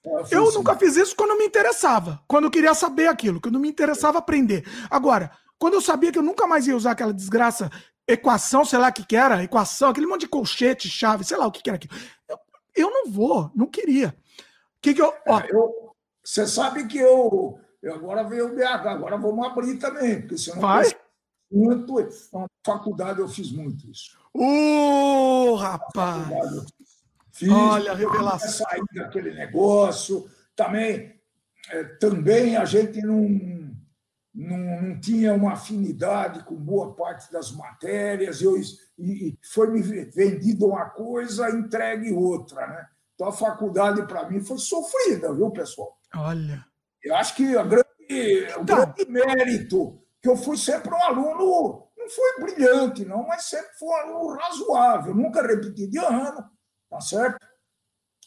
eu, 0.03 0.25
eu 0.31 0.51
nunca 0.53 0.75
fiz 0.75 0.95
isso 0.95 1.15
quando 1.15 1.37
me 1.37 1.45
interessava, 1.45 2.21
quando 2.27 2.45
eu 2.45 2.51
queria 2.51 2.73
saber 2.73 3.07
aquilo, 3.07 3.39
quando 3.39 3.59
me 3.59 3.69
interessava 3.69 4.17
aprender. 4.17 4.65
Agora, 4.89 5.31
quando 5.59 5.75
eu 5.75 5.81
sabia 5.81 6.11
que 6.11 6.17
eu 6.17 6.23
nunca 6.23 6.47
mais 6.47 6.67
ia 6.67 6.75
usar 6.75 6.91
aquela 6.91 7.13
desgraça, 7.13 7.69
equação, 8.07 8.65
sei 8.65 8.79
lá 8.79 8.89
o 8.89 8.93
que, 8.93 9.05
que 9.05 9.15
era, 9.15 9.43
equação, 9.43 9.89
aquele 9.89 10.07
monte 10.07 10.21
de 10.21 10.27
colchete, 10.27 10.89
chave, 10.89 11.23
sei 11.23 11.37
lá 11.37 11.45
o 11.45 11.51
que, 11.51 11.61
que 11.61 11.69
era 11.69 11.77
aquilo. 11.77 11.93
Eu, 12.27 12.37
eu 12.75 12.89
não 12.89 13.11
vou, 13.11 13.51
não 13.55 13.67
queria. 13.67 14.09
O 14.09 14.81
que, 14.81 14.93
que 14.93 15.01
eu. 15.01 15.13
Ó, 15.27 15.39
é, 15.39 15.47
eu, 15.51 15.95
você 16.23 16.47
sabe 16.47 16.87
que 16.87 16.97
eu, 16.97 17.59
eu 17.81 17.93
agora 17.93 18.23
veio 18.23 18.47
o 18.47 18.55
BH, 18.55 18.87
agora 18.87 19.17
vamos 19.17 19.45
abrir 19.45 19.77
também, 19.77 20.21
porque 20.21 20.37
senão. 20.37 20.59
Vai? 20.59 20.91
Muito, 21.51 21.93
na 22.33 22.47
faculdade 22.65 23.19
eu 23.19 23.27
fiz 23.27 23.51
muito 23.51 23.89
isso. 23.89 24.17
Ô, 24.33 25.51
uh, 25.51 25.55
rapaz! 25.55 26.29
Fiz, 27.31 27.49
Olha 27.49 27.93
revelação. 27.93 28.65
Sair 28.67 28.83
daquele 28.93 29.33
negócio. 29.33 30.29
Também, 30.55 31.15
é, 31.69 31.83
também 31.83 32.57
a 32.57 32.65
gente 32.65 33.01
não 33.01 33.61
não, 34.33 34.57
não, 34.57 34.99
tinha 34.99 35.33
uma 35.33 35.53
afinidade 35.53 36.43
com 36.45 36.55
boa 36.55 36.95
parte 36.95 37.31
das 37.31 37.51
matérias, 37.51 38.41
eu, 38.41 38.55
e, 38.97 39.37
foi 39.53 39.69
me 39.69 39.81
vendido 39.81 40.67
uma 40.67 40.85
coisa, 40.89 41.49
entregue 41.49 42.13
outra. 42.13 42.65
Né? 42.65 42.87
Então 43.13 43.27
a 43.27 43.33
faculdade, 43.33 44.05
para 44.07 44.29
mim, 44.29 44.39
foi 44.39 44.57
sofrida, 44.57 45.33
viu, 45.33 45.51
pessoal? 45.51 45.97
Olha. 46.15 46.65
Eu 47.03 47.15
acho 47.15 47.35
que 47.35 47.57
a 47.57 47.63
grande, 47.63 47.85
o 48.09 48.61
então. 48.61 48.63
grande 48.63 49.05
mérito, 49.09 50.01
que 50.21 50.29
eu 50.29 50.37
fui 50.37 50.55
sempre 50.55 50.93
um 50.93 51.03
aluno, 51.03 51.87
não 51.97 52.09
foi 52.09 52.41
brilhante, 52.41 53.03
não, 53.05 53.27
mas 53.27 53.43
sempre 53.45 53.73
foi 53.77 53.89
um 53.89 53.95
aluno 53.95 54.37
razoável, 54.37 55.15
nunca 55.15 55.41
repeti 55.41 55.87
de 55.87 55.97
ano, 55.97 56.43
tá 56.91 57.01
certo? 57.01 57.39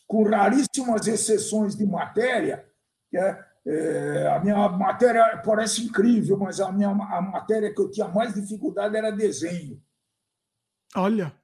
Com 0.08 0.24
raríssimas 0.28 1.06
exceções 1.06 1.76
de 1.76 1.86
matéria, 1.86 2.66
que 3.08 3.16
é 3.16 3.54
é, 3.66 4.28
a 4.28 4.40
minha 4.40 4.68
matéria 4.68 5.40
parece 5.44 5.84
incrível, 5.84 6.36
mas 6.36 6.60
a 6.60 6.70
minha 6.70 6.90
a 6.90 7.22
matéria 7.22 7.72
que 7.72 7.80
eu 7.80 7.90
tinha 7.90 8.06
mais 8.06 8.34
dificuldade 8.34 8.94
era 8.94 9.10
desenho. 9.10 9.80
Olha. 10.94 11.34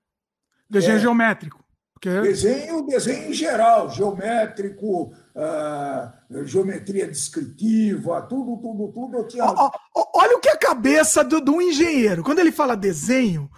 Desenho 0.68 0.96
é, 0.96 1.00
geométrico. 1.00 1.64
Porque... 1.94 2.20
Desenho, 2.20 2.86
desenho 2.86 3.30
em 3.30 3.32
geral, 3.32 3.90
geométrico, 3.90 5.12
uh, 5.34 6.44
geometria 6.44 7.06
descritiva, 7.06 8.22
tudo, 8.22 8.56
tudo, 8.58 8.92
tudo. 8.92 9.16
Eu 9.18 9.26
tinha... 9.26 9.44
olha 9.44 10.36
o 10.36 10.40
que 10.40 10.48
é 10.48 10.52
a 10.52 10.58
cabeça 10.58 11.24
do, 11.24 11.40
do 11.40 11.60
engenheiro. 11.60 12.22
Quando 12.22 12.38
ele 12.38 12.52
fala 12.52 12.76
desenho, 12.76 13.50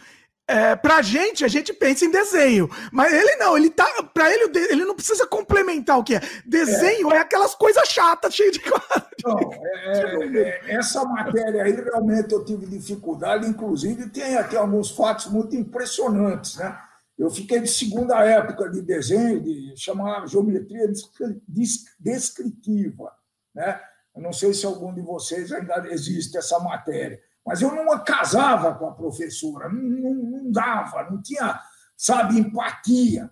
é, 0.49 0.75
pra 0.75 1.01
gente, 1.03 1.45
a 1.45 1.49
gente 1.49 1.73
pensa 1.73 2.05
em 2.05 2.11
desenho. 2.11 2.69
Mas 2.93 3.13
ele 3.13 3.37
não, 3.37 3.57
ele 3.57 3.71
tá. 3.71 3.87
Pra 4.13 4.33
ele, 4.33 4.59
ele 4.71 4.85
não 4.85 4.95
precisa 4.95 5.27
complementar 5.27 5.99
o 5.99 6.05
que 6.05 6.17
é. 6.17 6.21
Desenho 6.45 7.13
é, 7.13 7.17
é 7.17 7.21
aquelas 7.21 7.55
coisas 7.55 7.89
chatas, 7.89 8.35
cheias 8.35 8.53
de 8.53 8.61
quadros. 8.69 9.23
Não, 9.25 9.39
é, 9.53 10.61
é, 10.69 10.75
essa 10.75 11.05
matéria 11.05 11.63
aí 11.63 11.73
realmente 11.73 12.33
eu 12.33 12.45
tive 12.45 12.67
dificuldade, 12.67 13.47
inclusive 13.47 14.11
tem 14.11 14.37
aqui 14.37 14.57
alguns 14.57 14.91
fatos 14.91 15.27
muito 15.27 15.55
impressionantes, 15.55 16.57
né? 16.57 16.77
Eu 17.19 17.31
fiquei 17.31 17.61
de 17.61 17.69
segunda 17.69 18.25
época 18.25 18.69
de 18.69 18.83
desenho, 18.83 19.41
de 19.41 19.75
chamar 19.77 20.27
geometria 20.27 20.91
descritiva, 21.99 23.13
né? 23.55 23.81
Eu 24.15 24.23
não 24.23 24.33
sei 24.33 24.53
se 24.53 24.67
algum 24.67 24.93
de 24.93 25.01
vocês 25.01 25.53
ainda 25.53 25.87
existe 25.89 26.37
essa 26.37 26.59
matéria. 26.59 27.21
Mas 27.45 27.61
eu 27.61 27.75
não 27.75 27.87
casava 28.05 28.75
com 28.75 28.87
a 28.89 28.93
professora, 28.93 29.69
não, 29.69 29.83
não, 29.83 30.15
não 30.15 30.53
dava, 30.53 31.11
não 31.11 31.21
tinha, 31.21 31.61
sabe, 31.97 32.39
empatia. 32.39 33.31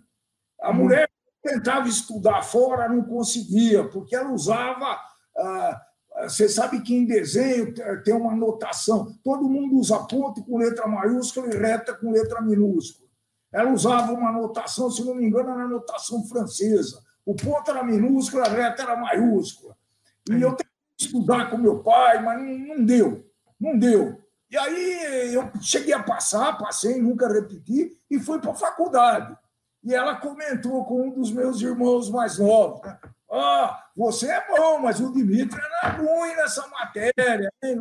A 0.60 0.70
hum. 0.70 0.74
mulher 0.74 1.08
tentava 1.42 1.88
estudar 1.88 2.42
fora, 2.42 2.88
não 2.88 3.02
conseguia, 3.02 3.88
porque 3.88 4.14
ela 4.14 4.30
usava. 4.30 4.98
Ah, 5.36 5.80
você 6.22 6.48
sabe 6.48 6.82
que 6.82 6.94
em 6.94 7.06
desenho 7.06 7.72
tem 8.04 8.12
uma 8.12 8.34
notação, 8.34 9.16
todo 9.22 9.48
mundo 9.48 9.76
usa 9.76 9.98
ponto 10.00 10.44
com 10.44 10.58
letra 10.58 10.86
maiúscula 10.86 11.46
e 11.48 11.56
reta 11.56 11.94
com 11.94 12.10
letra 12.10 12.42
minúscula. 12.42 13.08
Ela 13.52 13.70
usava 13.70 14.12
uma 14.12 14.30
notação, 14.30 14.90
se 14.90 15.04
não 15.04 15.14
me 15.14 15.26
engano, 15.26 15.50
era 15.50 15.66
notação 15.66 16.24
francesa. 16.26 17.02
O 17.24 17.34
ponto 17.34 17.70
era 17.70 17.82
minúsculo, 17.82 18.42
a 18.42 18.48
reta 18.48 18.82
era 18.82 18.96
maiúscula. 18.96 19.76
E 20.28 20.40
eu 20.40 20.50
tentei 20.50 20.66
estudar 20.98 21.50
com 21.50 21.56
meu 21.56 21.78
pai, 21.78 22.22
mas 22.22 22.40
não, 22.40 22.76
não 22.76 22.84
deu. 22.84 23.29
Não 23.60 23.78
deu. 23.78 24.18
E 24.50 24.56
aí 24.58 25.34
eu 25.34 25.50
cheguei 25.60 25.92
a 25.92 26.02
passar, 26.02 26.58
passei, 26.58 27.00
nunca 27.00 27.28
repeti, 27.28 27.92
e 28.10 28.18
fui 28.18 28.40
para 28.40 28.50
a 28.50 28.54
faculdade. 28.54 29.36
E 29.84 29.94
ela 29.94 30.16
comentou 30.16 30.84
com 30.84 31.08
um 31.08 31.10
dos 31.10 31.30
meus 31.30 31.60
irmãos 31.60 32.10
mais 32.10 32.38
novos. 32.38 32.80
Ah, 33.30 33.84
você 33.96 34.28
é 34.28 34.44
bom, 34.48 34.80
mas 34.80 35.00
o 35.00 35.12
Dimitri 35.12 35.60
era 35.82 35.92
ruim 35.92 36.34
nessa 36.34 36.66
matéria. 36.66 37.52
Ele 37.62 37.80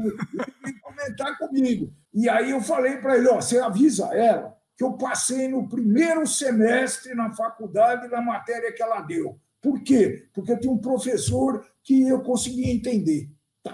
veio 0.64 0.81
comentar 0.81 1.38
comigo. 1.38 1.91
E 2.14 2.30
aí 2.30 2.51
eu 2.51 2.61
falei 2.61 2.97
para 2.97 3.18
ele: 3.18 3.27
ó, 3.30 3.35
você 3.35 3.60
avisa 3.60 4.06
ela 4.15 4.56
que 4.77 4.84
eu 4.84 4.93
passei 4.93 5.49
no 5.49 5.68
primeiro 5.68 6.26
semestre 6.26 7.14
na 7.14 7.31
faculdade 7.31 8.07
na 8.07 8.22
matéria 8.22 8.72
que 8.72 8.81
ela 8.81 9.01
deu. 9.01 9.38
Por 9.61 9.84
quê? 9.84 10.30
Porque 10.34 10.56
tinha 10.56 10.72
um 10.72 10.77
professor 10.77 11.65
que 11.84 12.07
eu 12.07 12.22
conseguia 12.22 12.72
entender. 12.72 13.30
Tá? 13.61 13.73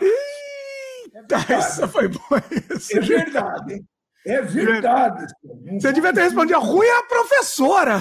É 1.15 1.53
Essa 1.53 1.87
foi 1.87 2.09
boa. 2.09 2.43
Isso. 2.75 2.97
É 2.97 2.99
verdade. 2.99 3.85
É 4.25 4.41
verdade. 4.41 5.25
Você 5.79 5.93
devia 5.93 6.13
ter 6.13 6.23
respondido 6.23 6.59
ruim 6.59 6.89
a 6.89 7.03
professora. 7.03 7.99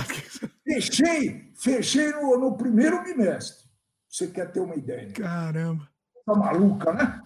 Fechei, 0.64 1.52
fechei 1.54 2.10
no, 2.12 2.38
no 2.38 2.56
primeiro 2.56 3.02
bimestre. 3.02 3.68
Você 4.08 4.28
quer 4.28 4.50
ter 4.50 4.60
uma 4.60 4.74
ideia? 4.74 5.12
Caramba. 5.12 5.88
Tá 6.24 6.34
maluca, 6.34 6.92
né? 6.92 7.20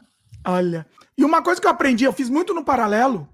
Olha. 0.47 0.87
E 1.17 1.25
uma 1.25 1.43
coisa 1.43 1.61
que 1.61 1.67
eu 1.67 1.71
aprendi, 1.71 2.05
eu 2.05 2.13
fiz 2.13 2.29
muito 2.29 2.53
no 2.53 2.65
paralelo, 2.65 3.29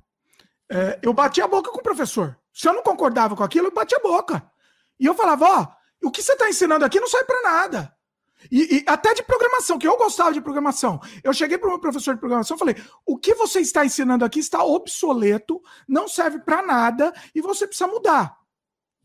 é, 0.70 0.98
eu 1.02 1.12
bati 1.12 1.40
a 1.40 1.48
boca 1.48 1.70
com 1.70 1.78
o 1.78 1.82
professor. 1.82 2.38
Se 2.52 2.68
eu 2.68 2.72
não 2.72 2.82
concordava 2.82 3.34
com 3.34 3.42
aquilo, 3.42 3.68
eu 3.68 3.74
bati 3.74 3.94
a 3.94 4.00
boca. 4.00 4.42
E 5.00 5.06
eu 5.06 5.14
falava, 5.14 5.44
ó, 5.44 5.68
o 6.06 6.10
que 6.10 6.22
você 6.22 6.32
está 6.32 6.48
ensinando 6.48 6.84
aqui 6.84 7.00
não 7.00 7.08
sai 7.08 7.24
para 7.24 7.42
nada. 7.42 7.93
E, 8.50 8.78
e, 8.78 8.84
até 8.86 9.14
de 9.14 9.22
programação, 9.22 9.78
que 9.78 9.86
eu 9.86 9.96
gostava 9.96 10.32
de 10.32 10.40
programação. 10.40 11.00
Eu 11.22 11.32
cheguei 11.32 11.58
para 11.58 11.68
o 11.68 11.70
meu 11.70 11.80
professor 11.80 12.14
de 12.14 12.20
programação 12.20 12.56
e 12.56 12.58
falei: 12.58 12.76
o 13.06 13.16
que 13.16 13.34
você 13.34 13.60
está 13.60 13.84
ensinando 13.84 14.24
aqui 14.24 14.38
está 14.38 14.64
obsoleto, 14.64 15.60
não 15.88 16.08
serve 16.08 16.38
para 16.40 16.62
nada 16.62 17.12
e 17.34 17.40
você 17.40 17.66
precisa 17.66 17.86
mudar. 17.86 18.36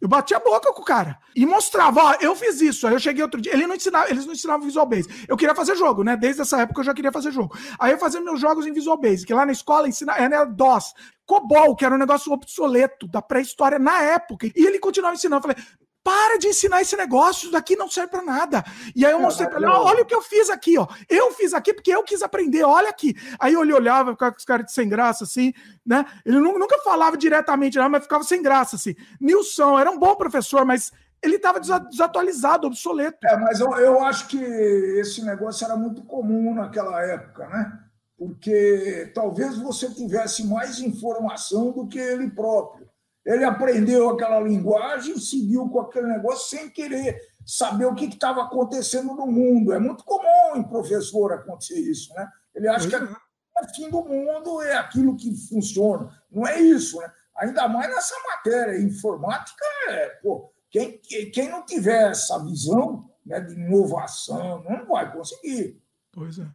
Eu 0.02 0.08
bati 0.08 0.34
a 0.34 0.40
boca 0.40 0.72
com 0.72 0.82
o 0.82 0.86
cara 0.86 1.20
e 1.36 1.46
mostrava, 1.46 2.02
ó, 2.02 2.16
eu 2.22 2.34
fiz 2.34 2.62
isso. 2.62 2.88
Aí 2.88 2.94
eu 2.94 3.00
cheguei 3.00 3.22
outro 3.22 3.42
dia, 3.42 3.54
ele 3.54 3.68
não 3.68 3.76
ensinava, 3.76 4.10
eles 4.10 4.26
não 4.26 4.32
ensinavam 4.32 4.66
Visual 4.66 4.86
Basic. 4.86 5.26
Eu 5.28 5.36
queria 5.36 5.54
fazer 5.54 5.76
jogo, 5.76 6.04
né? 6.04 6.16
Desde 6.16 6.42
essa 6.42 6.62
época 6.62 6.80
eu 6.80 6.86
já 6.86 6.94
queria 6.94 7.12
fazer 7.12 7.32
jogo. 7.32 7.58
Aí 7.78 7.92
eu 7.92 7.98
fazia 7.98 8.22
meus 8.22 8.40
jogos 8.40 8.66
em 8.66 8.72
Visual 8.72 8.98
Basic, 8.98 9.26
que 9.26 9.34
lá 9.34 9.46
na 9.46 9.52
escola 9.52 9.90
ensina, 9.90 10.14
era 10.14 10.46
DOS, 10.46 10.94
COBOL, 11.26 11.76
que 11.76 11.84
era 11.84 11.94
um 11.94 11.98
negócio 11.98 12.32
obsoleto 12.32 13.10
da 13.10 13.22
pré-história 13.22 13.78
na 13.78 14.02
época. 14.02 14.48
E 14.48 14.66
ele 14.66 14.80
continuava 14.80 15.16
ensinando. 15.16 15.46
Eu 15.46 15.54
falei, 15.54 15.68
para 16.04 16.38
de 16.38 16.48
ensinar 16.48 16.82
esse 16.82 16.96
negócio, 16.96 17.44
isso 17.44 17.52
daqui 17.52 17.76
não 17.76 17.90
serve 17.90 18.12
para 18.12 18.22
nada. 18.22 18.64
E 18.96 19.06
aí 19.06 19.12
eu 19.12 19.20
mostrei 19.20 19.48
para 19.48 19.58
ele, 19.58 19.68
olha 19.68 20.04
o 20.04 20.06
que 20.06 20.16
eu 20.16 20.22
fiz 20.22 20.50
aqui, 20.50 20.78
ó. 20.78 20.88
Eu 21.10 21.32
fiz 21.32 21.54
aqui 21.54 21.74
porque 21.74 21.92
eu 21.92 22.04
quis 22.04 22.22
aprender, 22.22 22.64
olha 22.64 22.90
aqui. 22.90 23.16
Aí 23.40 23.54
ele 23.54 23.74
olhava, 23.74 24.12
ficava 24.12 24.32
com 24.32 24.40
os 24.40 24.46
caras 24.46 24.72
sem 24.72 24.88
graça, 24.88 25.24
assim, 25.24 25.54
né? 25.86 26.06
Ele 26.26 26.40
nunca 26.40 26.78
falava 26.84 27.18
diretamente, 27.18 27.78
mas 27.78 28.04
ficava 28.04 28.24
sem 28.24 28.42
graça, 28.42 28.76
assim. 28.76 28.96
Nilson 29.20 29.78
era 29.78 29.92
um 29.92 30.00
bom 30.00 30.16
professor, 30.16 30.66
mas 30.66 30.92
ele 31.22 31.36
estava 31.36 31.60
desatualizado, 31.60 32.68
obsoleto. 32.68 33.18
É, 33.26 33.38
mas 33.38 33.60
eu, 33.60 33.72
eu 33.76 34.04
acho 34.04 34.28
que 34.28 34.42
esse 34.42 35.24
negócio 35.24 35.66
era 35.66 35.76
muito 35.76 36.04
comum 36.04 36.54
naquela 36.56 37.02
época, 37.04 37.48
né? 37.48 37.80
Porque 38.18 39.12
talvez 39.14 39.58
você 39.58 39.94
tivesse 39.94 40.46
mais 40.46 40.80
informação 40.80 41.72
do 41.72 41.88
que 41.88 42.00
ele 42.00 42.30
próprio. 42.30 42.89
Ele 43.26 43.44
aprendeu 43.44 44.10
aquela 44.10 44.40
linguagem, 44.40 45.18
seguiu 45.18 45.70
com 45.70 45.82
aquele 45.82 46.08
negócio 46.08 46.58
sem 46.58 46.70
querer 46.70 47.20
saber 47.46 47.86
o 47.86 47.96
que 47.96 48.06
estava 48.06 48.44
acontecendo 48.44 49.14
no 49.14 49.28
mundo. 49.28 49.74
É 49.74 49.80
muito 49.80 50.04
comum 50.04 50.56
em 50.56 50.64
professor 50.64 51.34
acontecer 51.34 51.80
isso, 51.80 52.14
né? 52.14 52.28
Ele 52.56 52.68
acha 52.68 52.88
que 52.88 52.96
é 52.96 53.00
o 53.02 53.76
fim 53.76 53.90
do 53.90 54.04
mundo 54.04 54.62
é 54.62 54.78
aquilo 54.78 55.18
que 55.18 55.36
funciona. 55.48 56.10
Não 56.32 56.48
é 56.48 56.60
isso, 56.60 56.98
né? 57.00 57.12
Ainda 57.38 57.68
mais 57.68 57.90
nessa 57.90 58.16
matéria. 58.28 58.82
Informática 58.82 59.66
é, 59.90 60.10
pô, 60.22 60.52
quem, 60.70 61.00
quem 61.34 61.50
não 61.50 61.66
tiver 61.66 62.12
essa 62.12 62.44
visão 62.44 63.10
né, 63.26 63.40
de 63.42 63.54
inovação 63.54 64.64
não 64.64 64.86
vai 64.86 65.12
conseguir. 65.12 65.82
Pois 66.12 66.40
é. 66.40 66.46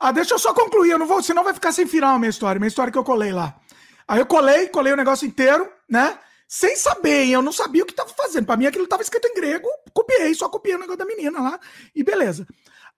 Ah, 0.00 0.12
deixa 0.12 0.34
eu 0.34 0.38
só 0.38 0.52
concluir, 0.52 0.90
eu 0.90 0.98
não 0.98 1.06
vou, 1.06 1.22
senão 1.22 1.44
vai 1.44 1.54
ficar 1.54 1.72
sem 1.72 1.86
final 1.86 2.16
a 2.16 2.18
minha 2.18 2.30
história, 2.30 2.58
minha 2.58 2.68
história 2.68 2.92
que 2.92 2.98
eu 2.98 3.04
colei 3.04 3.32
lá. 3.32 3.58
Aí 4.08 4.20
eu 4.20 4.26
colei, 4.26 4.68
colei 4.68 4.92
o 4.92 4.96
negócio 4.96 5.26
inteiro, 5.26 5.68
né? 5.88 6.18
Sem 6.48 6.76
saber, 6.76 7.28
eu 7.28 7.42
não 7.42 7.52
sabia 7.52 7.82
o 7.82 7.86
que 7.86 7.92
estava 7.92 8.10
fazendo. 8.10 8.46
Para 8.46 8.56
mim 8.56 8.66
aquilo 8.66 8.84
estava 8.84 9.02
escrito 9.02 9.26
em 9.26 9.34
grego, 9.34 9.68
copiei, 9.92 10.32
só 10.34 10.48
copiei 10.48 10.76
o 10.76 10.78
negócio 10.78 10.98
da 10.98 11.04
menina 11.04 11.40
lá 11.40 11.58
e 11.94 12.04
beleza. 12.04 12.46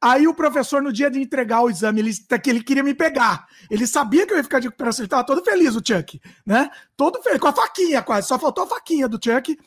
Aí 0.00 0.28
o 0.28 0.34
professor, 0.34 0.80
no 0.80 0.92
dia 0.92 1.10
de 1.10 1.20
entregar 1.20 1.62
o 1.62 1.70
exame, 1.70 2.00
ele, 2.00 2.12
que 2.14 2.50
ele 2.50 2.62
queria 2.62 2.84
me 2.84 2.94
pegar. 2.94 3.48
Ele 3.68 3.86
sabia 3.86 4.26
que 4.26 4.32
eu 4.32 4.36
ia 4.36 4.44
ficar 4.44 4.60
de 4.60 4.68
recuperação, 4.68 5.02
ele 5.02 5.06
estava 5.06 5.24
todo 5.24 5.42
feliz, 5.42 5.74
o 5.74 5.82
Chuck, 5.84 6.20
né? 6.46 6.70
Todo 6.96 7.20
feliz, 7.22 7.40
com 7.40 7.48
a 7.48 7.52
faquinha 7.52 8.02
quase, 8.02 8.28
só 8.28 8.38
faltou 8.38 8.64
a 8.64 8.66
faquinha 8.68 9.08
do 9.08 9.18
Chuck. 9.22 9.58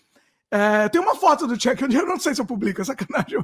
É, 0.49 0.89
tem 0.89 1.01
uma 1.01 1.15
foto 1.15 1.47
do 1.47 1.61
Chuck, 1.61 1.81
eu 1.83 2.05
não 2.05 2.19
sei 2.19 2.33
se 2.33 2.39
eu 2.39 2.45
publico, 2.45 2.81
é 2.81 2.85
sacanagem. 2.85 3.43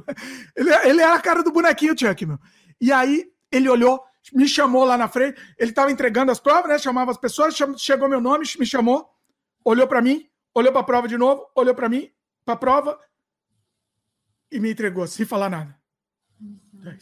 Ele, 0.56 0.74
ele 0.84 1.02
era 1.02 1.14
a 1.14 1.20
cara 1.20 1.42
do 1.42 1.50
bonequinho 1.50 1.98
Chuck, 1.98 2.24
meu. 2.24 2.38
E 2.80 2.90
aí 2.90 3.26
ele 3.52 3.68
olhou, 3.68 4.02
me 4.32 4.48
chamou 4.48 4.84
lá 4.84 4.96
na 4.96 5.08
frente, 5.08 5.40
ele 5.58 5.70
estava 5.70 5.90
entregando 5.90 6.32
as 6.32 6.40
provas, 6.40 6.68
né? 6.68 6.78
Chamava 6.78 7.10
as 7.10 7.18
pessoas, 7.18 7.54
chegou 7.76 8.08
meu 8.08 8.20
nome, 8.20 8.44
me 8.58 8.66
chamou, 8.66 9.08
olhou 9.64 9.86
para 9.86 10.02
mim, 10.02 10.28
olhou 10.54 10.72
para 10.72 10.80
a 10.80 10.84
prova 10.84 11.08
de 11.08 11.16
novo, 11.16 11.46
olhou 11.54 11.74
para 11.74 11.88
mim, 11.88 12.10
para 12.44 12.54
a 12.54 12.58
prova 12.58 12.98
e 14.50 14.58
me 14.58 14.70
entregou 14.70 15.06
sem 15.06 15.26
falar 15.26 15.50
nada. 15.50 15.76
É 16.84 16.96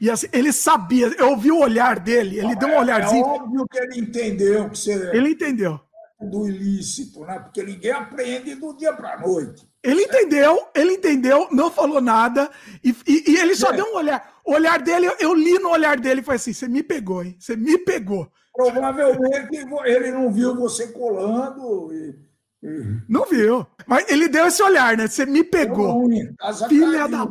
e 0.00 0.10
assim, 0.10 0.28
ele 0.32 0.52
sabia, 0.52 1.06
eu 1.18 1.30
ouvi 1.30 1.50
o 1.50 1.60
olhar 1.60 1.98
dele, 1.98 2.38
ele 2.38 2.48
Não, 2.48 2.54
deu 2.54 2.68
um 2.68 2.72
é, 2.72 2.78
olharzinho. 2.78 3.24
É 3.24 3.28
óbvio 3.28 3.66
que 3.68 3.78
ele 3.78 4.00
entendeu 4.00 4.70
que 4.70 4.78
você. 4.78 5.10
Ele 5.16 5.30
entendeu. 5.30 5.80
Do 6.20 6.48
ilícito, 6.48 7.24
né? 7.24 7.38
Porque 7.38 7.62
ninguém 7.62 7.90
aprende 7.90 8.54
do 8.54 8.74
dia 8.74 8.92
para 8.92 9.14
a 9.14 9.20
noite. 9.20 9.68
Ele 9.84 10.00
entendeu, 10.00 10.66
ele 10.74 10.92
entendeu, 10.94 11.46
não 11.52 11.70
falou 11.70 12.00
nada, 12.00 12.50
e, 12.82 12.96
e, 13.06 13.32
e 13.32 13.36
ele 13.36 13.54
só 13.54 13.70
é. 13.70 13.76
deu 13.76 13.84
um 13.84 13.96
olhar. 13.96 14.40
O 14.42 14.54
olhar 14.54 14.80
dele, 14.80 15.10
eu, 15.20 15.34
li 15.34 15.58
no 15.58 15.68
olhar 15.68 16.00
dele 16.00 16.22
e 16.22 16.24
foi 16.24 16.36
assim: 16.36 16.54
você 16.54 16.66
me 16.66 16.82
pegou, 16.82 17.22
hein? 17.22 17.36
Você 17.38 17.54
me 17.54 17.76
pegou. 17.76 18.26
Provavelmente 18.54 19.66
ele 19.84 20.10
não 20.10 20.32
viu 20.32 20.56
você 20.56 20.86
colando. 20.86 21.92
E, 21.92 22.16
e... 22.62 22.96
Não 23.06 23.26
viu. 23.26 23.66
Mas 23.86 24.10
ele 24.10 24.26
deu 24.26 24.46
esse 24.46 24.62
olhar, 24.62 24.96
né? 24.96 25.06
Você 25.06 25.26
me 25.26 25.44
pegou. 25.44 26.08
Filha 26.66 27.06
da. 27.06 27.28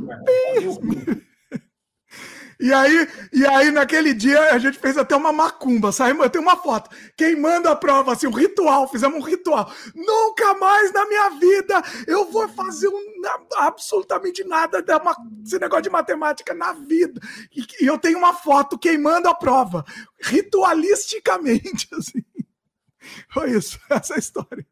E 2.64 2.72
aí, 2.72 3.10
e 3.34 3.46
aí, 3.46 3.72
naquele 3.72 4.14
dia, 4.14 4.54
a 4.54 4.58
gente 4.58 4.80
fez 4.80 4.98
até 4.98 5.14
uma 5.14 5.34
macumba, 5.34 5.92
sabe? 5.92 6.18
Eu 6.18 6.30
tenho 6.30 6.46
uma 6.46 6.56
foto. 6.56 6.90
Queimando 7.18 7.68
a 7.68 7.76
prova, 7.76 8.14
assim, 8.14 8.26
um 8.26 8.32
ritual, 8.32 8.88
fizemos 8.88 9.20
um 9.20 9.22
ritual. 9.22 9.70
Nunca 9.94 10.54
mais 10.54 10.94
na 10.94 11.06
minha 11.06 11.30
vida 11.32 11.84
eu 12.08 12.32
vou 12.32 12.48
fazer 12.48 12.88
um, 12.88 13.22
absolutamente 13.58 14.46
nada 14.46 14.82
desse 14.82 15.60
negócio 15.60 15.84
de 15.84 15.90
matemática 15.90 16.54
na 16.54 16.72
vida. 16.72 17.20
E, 17.54 17.84
e 17.84 17.86
eu 17.86 17.98
tenho 17.98 18.18
uma 18.18 18.34
foto 18.34 18.80
queimando 18.80 19.28
a 19.28 19.36
prova, 19.36 19.84
ritualisticamente, 20.22 21.90
assim. 22.00 22.24
Foi 23.30 23.52
isso, 23.52 23.78
essa 23.92 24.14
é 24.14 24.16
a 24.16 24.20
história. 24.20 24.66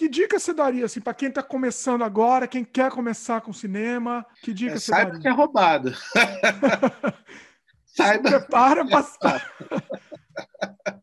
Que 0.00 0.08
dica 0.08 0.38
você 0.38 0.54
daria 0.54 0.86
assim, 0.86 0.98
para 0.98 1.12
quem 1.12 1.28
está 1.28 1.42
começando 1.42 2.02
agora, 2.02 2.48
quem 2.48 2.64
quer 2.64 2.90
começar 2.90 3.42
com 3.42 3.52
cinema? 3.52 4.24
Que 4.40 4.54
dica 4.54 4.72
é, 4.72 4.78
você 4.78 4.86
saiba 4.86 5.10
daria? 5.10 5.20
que 5.20 5.28
é 5.28 5.30
roubado. 5.30 5.92
saiba. 7.84 8.30
Se 8.30 8.38
prepara 8.38 8.86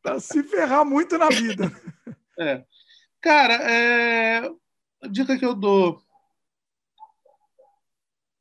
para 0.02 0.18
se 0.20 0.42
ferrar 0.42 0.84
muito 0.84 1.16
na 1.16 1.30
vida. 1.30 1.72
É. 2.40 2.66
Cara, 3.22 3.54
é... 3.72 4.50
a 5.04 5.08
dica 5.08 5.38
que 5.38 5.46
eu 5.46 5.54
dou: 5.54 6.02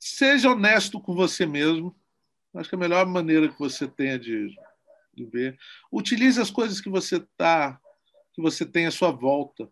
seja 0.01 0.53
honesto 0.53 0.99
com 0.99 1.15
você 1.15 1.45
mesmo. 1.45 1.95
Acho 2.55 2.71
que 2.71 2.77
é 2.77 2.79
a 2.79 2.81
melhor 2.81 3.05
maneira 3.05 3.47
que 3.47 3.59
você 3.59 3.87
tenha 3.87 4.19
de, 4.19 4.49
de 5.13 5.27
ver. 5.27 5.59
Utilize 5.93 6.41
as 6.41 6.51
coisas 6.51 6.81
que 6.81 6.89
você 6.89 7.21
tá, 7.37 7.79
que 8.33 8.41
você 8.41 8.65
tem 8.65 8.87
à 8.87 8.91
sua 8.91 9.11
volta. 9.11 9.71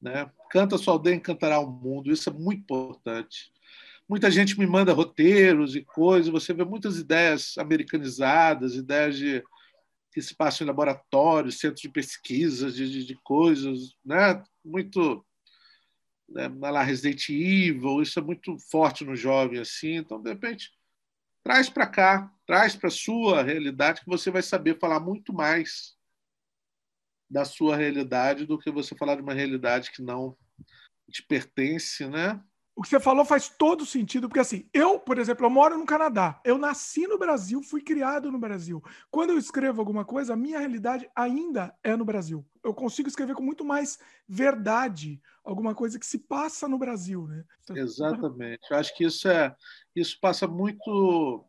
Né? 0.00 0.30
Canta 0.50 0.78
sua 0.78 0.94
aldeia, 0.94 1.14
encantará 1.14 1.60
o 1.60 1.70
mundo. 1.70 2.10
Isso 2.10 2.30
é 2.30 2.32
muito 2.32 2.60
importante. 2.60 3.52
Muita 4.08 4.30
gente 4.30 4.58
me 4.58 4.66
manda 4.66 4.92
roteiros 4.92 5.76
e 5.76 5.82
coisas. 5.82 6.32
Você 6.32 6.52
vê 6.52 6.64
muitas 6.64 6.98
ideias 6.98 7.56
americanizadas, 7.58 8.74
ideias 8.74 9.16
de 9.16 9.42
que 10.12 10.20
se 10.20 10.34
passam 10.34 10.64
em 10.64 10.68
laboratórios, 10.68 11.60
centros 11.60 11.82
de 11.82 11.88
pesquisa, 11.88 12.70
de, 12.70 12.90
de, 12.90 13.06
de 13.06 13.14
coisas, 13.22 13.94
né? 14.04 14.42
Muito 14.64 15.24
né, 16.28 16.48
lá 16.60 16.82
Resident 16.82 17.28
Evil, 17.28 18.02
isso 18.02 18.18
é 18.18 18.22
muito 18.22 18.56
forte 18.70 19.04
no 19.04 19.16
jovem 19.16 19.60
assim. 19.60 19.96
Então, 19.96 20.20
de 20.20 20.30
repente, 20.30 20.70
traz 21.42 21.68
para 21.68 21.86
cá, 21.86 22.32
traz 22.46 22.74
para 22.74 22.90
sua 22.90 23.42
realidade 23.42 24.00
que 24.00 24.08
você 24.08 24.30
vai 24.30 24.42
saber 24.42 24.78
falar 24.78 25.00
muito 25.00 25.32
mais 25.32 25.96
da 27.30 27.44
sua 27.44 27.76
realidade 27.76 28.44
do 28.44 28.58
que 28.58 28.70
você 28.70 28.94
falar 28.96 29.14
de 29.14 29.22
uma 29.22 29.32
realidade 29.32 29.92
que 29.92 30.02
não 30.02 30.36
te 31.08 31.22
pertence, 31.22 32.06
né? 32.06 32.42
O 32.74 32.82
que 32.82 32.88
você 32.88 33.00
falou 33.00 33.24
faz 33.24 33.48
todo 33.48 33.84
sentido, 33.84 34.26
porque 34.26 34.40
assim, 34.40 34.68
eu, 34.72 34.98
por 34.98 35.18
exemplo, 35.18 35.44
eu 35.44 35.50
moro 35.50 35.76
no 35.76 35.84
Canadá, 35.84 36.40
eu 36.44 36.56
nasci 36.56 37.06
no 37.06 37.18
Brasil, 37.18 37.62
fui 37.62 37.82
criado 37.82 38.32
no 38.32 38.38
Brasil. 38.38 38.82
Quando 39.10 39.30
eu 39.30 39.38
escrevo 39.38 39.80
alguma 39.80 40.04
coisa, 40.04 40.32
a 40.32 40.36
minha 40.36 40.58
realidade 40.58 41.08
ainda 41.14 41.74
é 41.84 41.94
no 41.94 42.04
Brasil. 42.04 42.46
Eu 42.64 42.72
consigo 42.72 43.08
escrever 43.08 43.34
com 43.34 43.42
muito 43.42 43.64
mais 43.64 43.98
verdade 44.26 45.20
alguma 45.44 45.74
coisa 45.74 45.98
que 45.98 46.06
se 46.06 46.20
passa 46.20 46.66
no 46.66 46.78
Brasil, 46.78 47.26
né? 47.26 47.44
Então, 47.62 47.76
Exatamente. 47.76 48.62
Eu 48.70 48.76
acho 48.78 48.96
que 48.96 49.04
isso 49.04 49.28
é 49.28 49.54
isso 49.94 50.18
passa 50.20 50.46
muito 50.46 51.44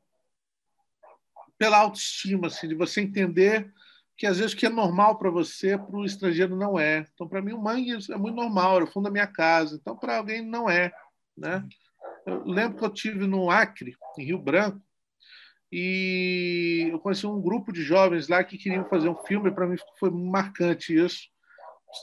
pela 1.57 1.77
autoestima, 1.77 2.47
assim, 2.47 2.67
de 2.67 2.75
você 2.75 3.01
entender 3.01 3.71
que 4.17 4.27
às 4.27 4.37
vezes 4.37 4.53
o 4.53 4.57
que 4.57 4.65
é 4.65 4.69
normal 4.69 5.17
para 5.17 5.29
você, 5.29 5.77
para 5.77 5.95
o 5.95 6.05
estrangeiro 6.05 6.55
não 6.55 6.79
é. 6.79 7.05
Então, 7.13 7.27
para 7.27 7.41
mim, 7.41 7.53
o 7.53 7.61
mangue 7.61 7.91
é 8.11 8.17
muito 8.17 8.35
normal, 8.35 8.75
era 8.75 8.85
o 8.85 8.87
fundo 8.87 9.05
da 9.05 9.11
minha 9.11 9.27
casa. 9.27 9.77
Então, 9.79 9.97
para 9.97 10.17
alguém 10.17 10.45
não 10.45 10.69
é. 10.69 10.91
Né? 11.37 11.67
Eu 12.25 12.43
lembro 12.45 12.77
que 12.77 12.85
eu 12.85 12.89
tive 12.89 13.25
no 13.25 13.49
Acre, 13.49 13.95
em 14.17 14.25
Rio 14.25 14.37
Branco, 14.37 14.81
e 15.71 16.89
eu 16.91 16.99
conheci 16.99 17.25
um 17.25 17.41
grupo 17.41 17.71
de 17.71 17.81
jovens 17.81 18.27
lá 18.27 18.43
que 18.43 18.57
queriam 18.57 18.85
fazer 18.85 19.07
um 19.07 19.15
filme. 19.15 19.51
Para 19.51 19.67
mim 19.67 19.77
foi 19.97 20.11
marcante 20.11 20.93
isso. 20.93 21.29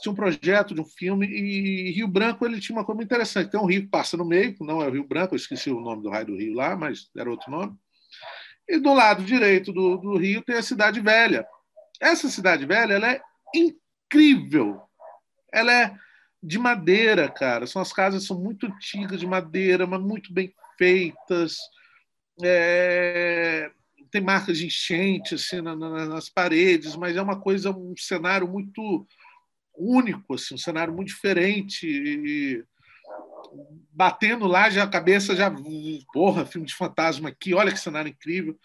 Tinha 0.01 0.11
um 0.11 0.15
projeto 0.15 0.73
de 0.73 0.81
um 0.81 0.85
filme 0.85 1.27
e 1.27 1.91
Rio 1.91 2.07
Branco 2.07 2.45
ele 2.45 2.59
tinha 2.59 2.77
uma 2.77 2.85
coisa 2.85 3.01
interessante. 3.01 3.51
Tem 3.51 3.59
um 3.59 3.65
rio 3.65 3.81
que 3.81 3.87
passa 3.87 4.17
no 4.17 4.25
meio, 4.25 4.55
não 4.59 4.81
é 4.81 4.87
o 4.87 4.91
Rio 4.91 5.07
Branco, 5.07 5.33
eu 5.33 5.37
esqueci 5.37 5.69
o 5.69 5.79
nome 5.79 6.03
do 6.03 6.09
raio 6.09 6.27
do 6.27 6.37
rio 6.37 6.53
lá, 6.53 6.75
mas 6.75 7.09
era 7.15 7.29
outro 7.29 7.49
nome. 7.49 7.75
E 8.67 8.79
do 8.79 8.93
lado 8.93 9.23
direito 9.23 9.71
do, 9.71 9.97
do 9.97 10.17
rio 10.17 10.43
tem 10.43 10.55
a 10.55 10.63
Cidade 10.63 10.99
Velha, 10.99 11.45
essa 11.99 12.29
cidade 12.29 12.65
velha 12.65 12.93
ela 12.93 13.11
é 13.11 13.21
incrível. 13.53 14.81
Ela 15.51 15.73
é 15.73 15.95
de 16.41 16.57
madeira, 16.57 17.29
cara. 17.29 17.67
São 17.67 17.81
as 17.81 17.91
casas 17.91 18.25
são 18.25 18.39
muito 18.39 18.65
antigas 18.65 19.19
de 19.19 19.27
madeira, 19.27 19.85
mas 19.85 20.01
muito 20.01 20.33
bem 20.33 20.53
feitas. 20.77 21.57
É... 22.41 23.69
Tem 24.11 24.21
marcas 24.21 24.57
de 24.57 24.65
enchente 24.65 25.35
assim 25.35 25.61
na, 25.61 25.75
na, 25.75 26.05
nas 26.05 26.29
paredes, 26.29 26.95
mas 26.95 27.15
é 27.15 27.21
uma 27.21 27.39
coisa, 27.39 27.69
um 27.69 27.93
cenário 27.95 28.47
muito 28.47 29.05
único, 29.77 30.33
assim, 30.33 30.55
um 30.55 30.57
cenário 30.57 30.93
muito 30.93 31.09
diferente. 31.09 31.85
E 31.85 32.63
batendo 33.91 34.47
lá, 34.47 34.69
já 34.69 34.83
a 34.83 34.89
cabeça 34.89 35.35
já, 35.35 35.53
porra, 36.11 36.45
filme 36.45 36.65
de 36.65 36.73
fantasma 36.73 37.29
aqui, 37.29 37.53
olha 37.53 37.71
que 37.71 37.79
cenário 37.79 38.09
incrível 38.09 38.57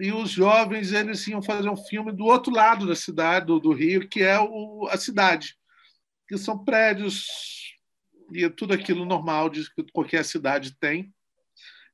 e 0.00 0.12
os 0.12 0.30
jovens 0.30 0.92
eles 0.92 1.26
iam 1.26 1.42
fazer 1.42 1.68
um 1.68 1.76
filme 1.76 2.10
do 2.10 2.24
outro 2.24 2.52
lado 2.52 2.86
da 2.86 2.96
cidade, 2.96 3.46
do, 3.46 3.60
do 3.60 3.72
Rio, 3.72 4.08
que 4.08 4.22
é 4.22 4.40
o, 4.40 4.88
a 4.90 4.96
cidade, 4.96 5.56
que 6.26 6.38
são 6.38 6.64
prédios 6.64 7.76
e 8.32 8.48
tudo 8.48 8.72
aquilo 8.72 9.04
normal 9.04 9.50
de 9.50 9.68
que 9.74 9.84
qualquer 9.92 10.24
cidade 10.24 10.74
tem. 10.78 11.12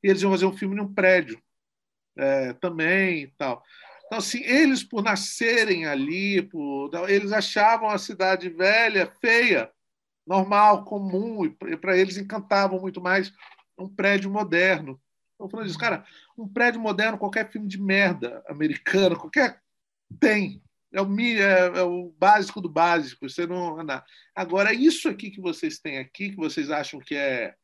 E 0.05 0.09
eles 0.09 0.23
iam 0.23 0.31
fazer 0.31 0.47
um 0.47 0.57
filme 0.57 0.77
num 0.77 0.93
prédio 0.93 1.43
é, 2.17 2.53
também 2.55 3.23
e 3.25 3.27
tal. 3.27 3.65
Então, 4.07 4.19
assim, 4.19 4.41
eles, 4.45 4.85
por 4.85 5.03
nascerem 5.03 5.87
ali, 5.87 6.43
por, 6.43 6.91
eles 7.09 7.33
achavam 7.33 7.89
a 7.89 7.99
cidade 7.99 8.49
velha 8.49 9.13
feia, 9.21 9.69
normal, 10.25 10.85
comum, 10.85 11.45
e 11.45 11.77
para 11.77 11.97
eles 11.99 12.17
encantavam 12.17 12.81
muito 12.81 13.01
mais 13.01 13.33
um 13.77 13.89
prédio 13.89 14.31
moderno. 14.31 15.01
Estou 15.33 15.51
falando 15.51 15.67
disso, 15.67 15.79
cara. 15.79 16.05
Um 16.37 16.49
prédio 16.49 16.81
moderno, 16.81 17.19
qualquer 17.19 17.51
filme 17.51 17.67
de 17.67 17.81
merda 17.81 18.43
americano, 18.49 19.19
qualquer. 19.19 19.61
Tem. 20.21 20.63
É 20.93 21.01
o, 21.01 21.21
é, 21.21 21.79
é 21.79 21.83
o 21.83 22.15
básico 22.19 22.61
do 22.61 22.69
básico. 22.69 23.29
Você 23.29 23.47
não. 23.47 23.77
Agora, 24.35 24.73
isso 24.73 25.09
aqui 25.09 25.31
que 25.31 25.41
vocês 25.41 25.79
têm 25.79 25.99
aqui, 25.99 26.31
que 26.31 26.37
vocês 26.37 26.71
acham 26.71 27.01
que 27.01 27.15
é, 27.15 27.55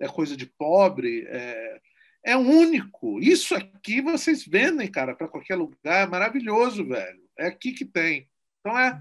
é 0.00 0.08
coisa 0.08 0.36
de 0.36 0.46
pobre, 0.46 1.26
é, 1.28 1.80
é 2.24 2.36
único. 2.36 3.18
Isso 3.20 3.54
aqui 3.54 4.00
vocês 4.00 4.44
vendem, 4.44 4.90
cara, 4.90 5.14
para 5.14 5.28
qualquer 5.28 5.56
lugar. 5.56 6.04
É 6.04 6.06
maravilhoso, 6.06 6.86
velho. 6.86 7.28
É 7.38 7.46
aqui 7.46 7.72
que 7.72 7.84
tem. 7.84 8.28
Então, 8.60 8.78
é 8.78 9.00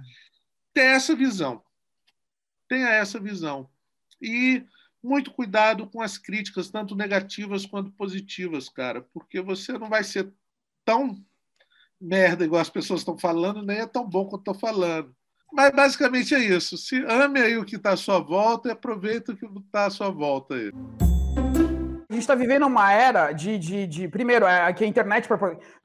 ter 0.74 0.96
essa 0.96 1.16
visão. 1.16 1.64
Tenha 2.68 2.90
essa 2.90 3.20
visão. 3.20 3.70
E 4.22 4.66
muito 5.04 5.32
cuidado 5.32 5.88
com 5.88 6.02
as 6.02 6.18
críticas, 6.18 6.70
tanto 6.70 6.96
negativas 6.96 7.66
quanto 7.66 7.92
positivas, 7.92 8.70
cara, 8.70 9.02
porque 9.14 9.42
você 9.42 9.74
não 9.74 9.90
vai 9.90 10.04
ser 10.04 10.32
tão 10.84 11.18
merda 12.00 12.46
igual 12.46 12.62
as 12.62 12.70
pessoas 12.70 13.02
estão 13.02 13.18
falando, 13.18 13.62
nem 13.62 13.80
é 13.80 13.86
tão 13.86 14.08
bom 14.08 14.26
quanto 14.26 14.42
estão 14.42 14.54
falando. 14.54 15.16
Mas 15.52 15.72
basicamente 15.74 16.36
é 16.36 16.40
isso. 16.40 16.78
Se 16.78 17.04
ame 17.06 17.40
aí 17.40 17.58
o 17.58 17.66
que 17.66 17.78
está 17.78 17.92
à 17.92 17.98
sua 17.98 18.20
volta 18.20 18.68
e 18.68 18.72
aproveita 18.72 19.32
o 19.32 19.38
que 19.38 19.46
está 19.46 19.86
à 19.86 19.90
sua 19.90 20.10
volta 20.10 20.56
aí. 20.56 20.72
A 22.10 22.14
gente 22.14 22.22
está 22.22 22.36
vivendo 22.36 22.66
uma 22.66 22.92
era 22.92 23.32
de, 23.32 23.58
de, 23.58 23.88
de 23.88 24.08
primeiro, 24.08 24.46
é, 24.46 24.72
que 24.74 24.84
a 24.84 24.88
internet 24.88 25.28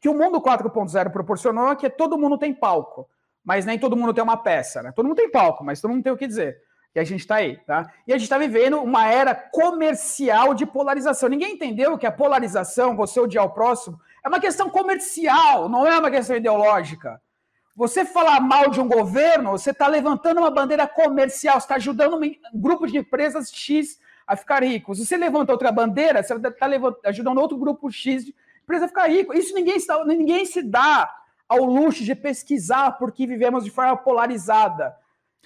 que 0.00 0.08
o 0.08 0.14
mundo 0.14 0.40
4.0 0.40 1.10
proporcionou 1.10 1.70
é 1.70 1.76
que 1.76 1.88
todo 1.90 2.18
mundo 2.18 2.38
tem 2.38 2.54
palco, 2.54 3.08
mas 3.44 3.64
nem 3.64 3.78
todo 3.78 3.96
mundo 3.96 4.14
tem 4.14 4.22
uma 4.22 4.36
peça, 4.36 4.82
né? 4.82 4.92
Todo 4.92 5.06
mundo 5.06 5.16
tem 5.16 5.30
palco, 5.30 5.64
mas 5.64 5.80
todo 5.80 5.90
mundo 5.90 6.02
tem 6.02 6.12
o 6.12 6.16
que 6.16 6.26
dizer 6.26 6.56
que 6.92 6.98
a 6.98 7.04
gente 7.04 7.20
está 7.20 7.36
aí, 7.36 7.56
tá? 7.66 7.90
E 8.06 8.12
a 8.12 8.16
gente 8.16 8.24
está 8.24 8.36
vivendo 8.36 8.80
uma 8.80 9.08
era 9.08 9.34
comercial 9.34 10.52
de 10.52 10.66
polarização. 10.66 11.28
Ninguém 11.28 11.54
entendeu 11.54 11.96
que 11.96 12.06
a 12.06 12.12
polarização, 12.12 12.94
você 12.94 13.18
odiar 13.18 13.46
o 13.46 13.50
próximo, 13.50 13.98
é 14.22 14.28
uma 14.28 14.38
questão 14.38 14.68
comercial, 14.68 15.68
não 15.68 15.86
é 15.86 15.98
uma 15.98 16.10
questão 16.10 16.36
ideológica. 16.36 17.20
Você 17.74 18.04
falar 18.04 18.38
mal 18.40 18.68
de 18.68 18.78
um 18.78 18.86
governo, 18.86 19.52
você 19.52 19.70
está 19.70 19.86
levantando 19.86 20.38
uma 20.38 20.50
bandeira 20.50 20.86
comercial, 20.86 21.56
está 21.56 21.76
ajudando 21.76 22.20
um 22.20 22.60
grupo 22.60 22.86
de 22.86 22.98
empresas 22.98 23.50
X 23.50 23.98
a 24.26 24.36
ficar 24.36 24.62
ricos. 24.62 24.98
Se 24.98 25.06
você 25.06 25.16
levanta 25.16 25.52
outra 25.52 25.72
bandeira, 25.72 26.22
você 26.22 26.34
está 26.34 26.66
ajudando 27.04 27.38
outro 27.38 27.56
grupo 27.56 27.90
X 27.90 28.26
de 28.26 28.34
empresa 28.62 28.84
a 28.84 28.88
ficar 28.88 29.08
rico. 29.08 29.32
Isso 29.32 29.54
ninguém, 29.54 29.78
ninguém 30.06 30.44
se 30.44 30.62
dá 30.62 31.10
ao 31.48 31.64
luxo 31.64 32.04
de 32.04 32.14
pesquisar 32.14 32.92
porque 32.92 33.26
vivemos 33.26 33.64
de 33.64 33.70
forma 33.70 33.96
polarizada. 33.96 34.94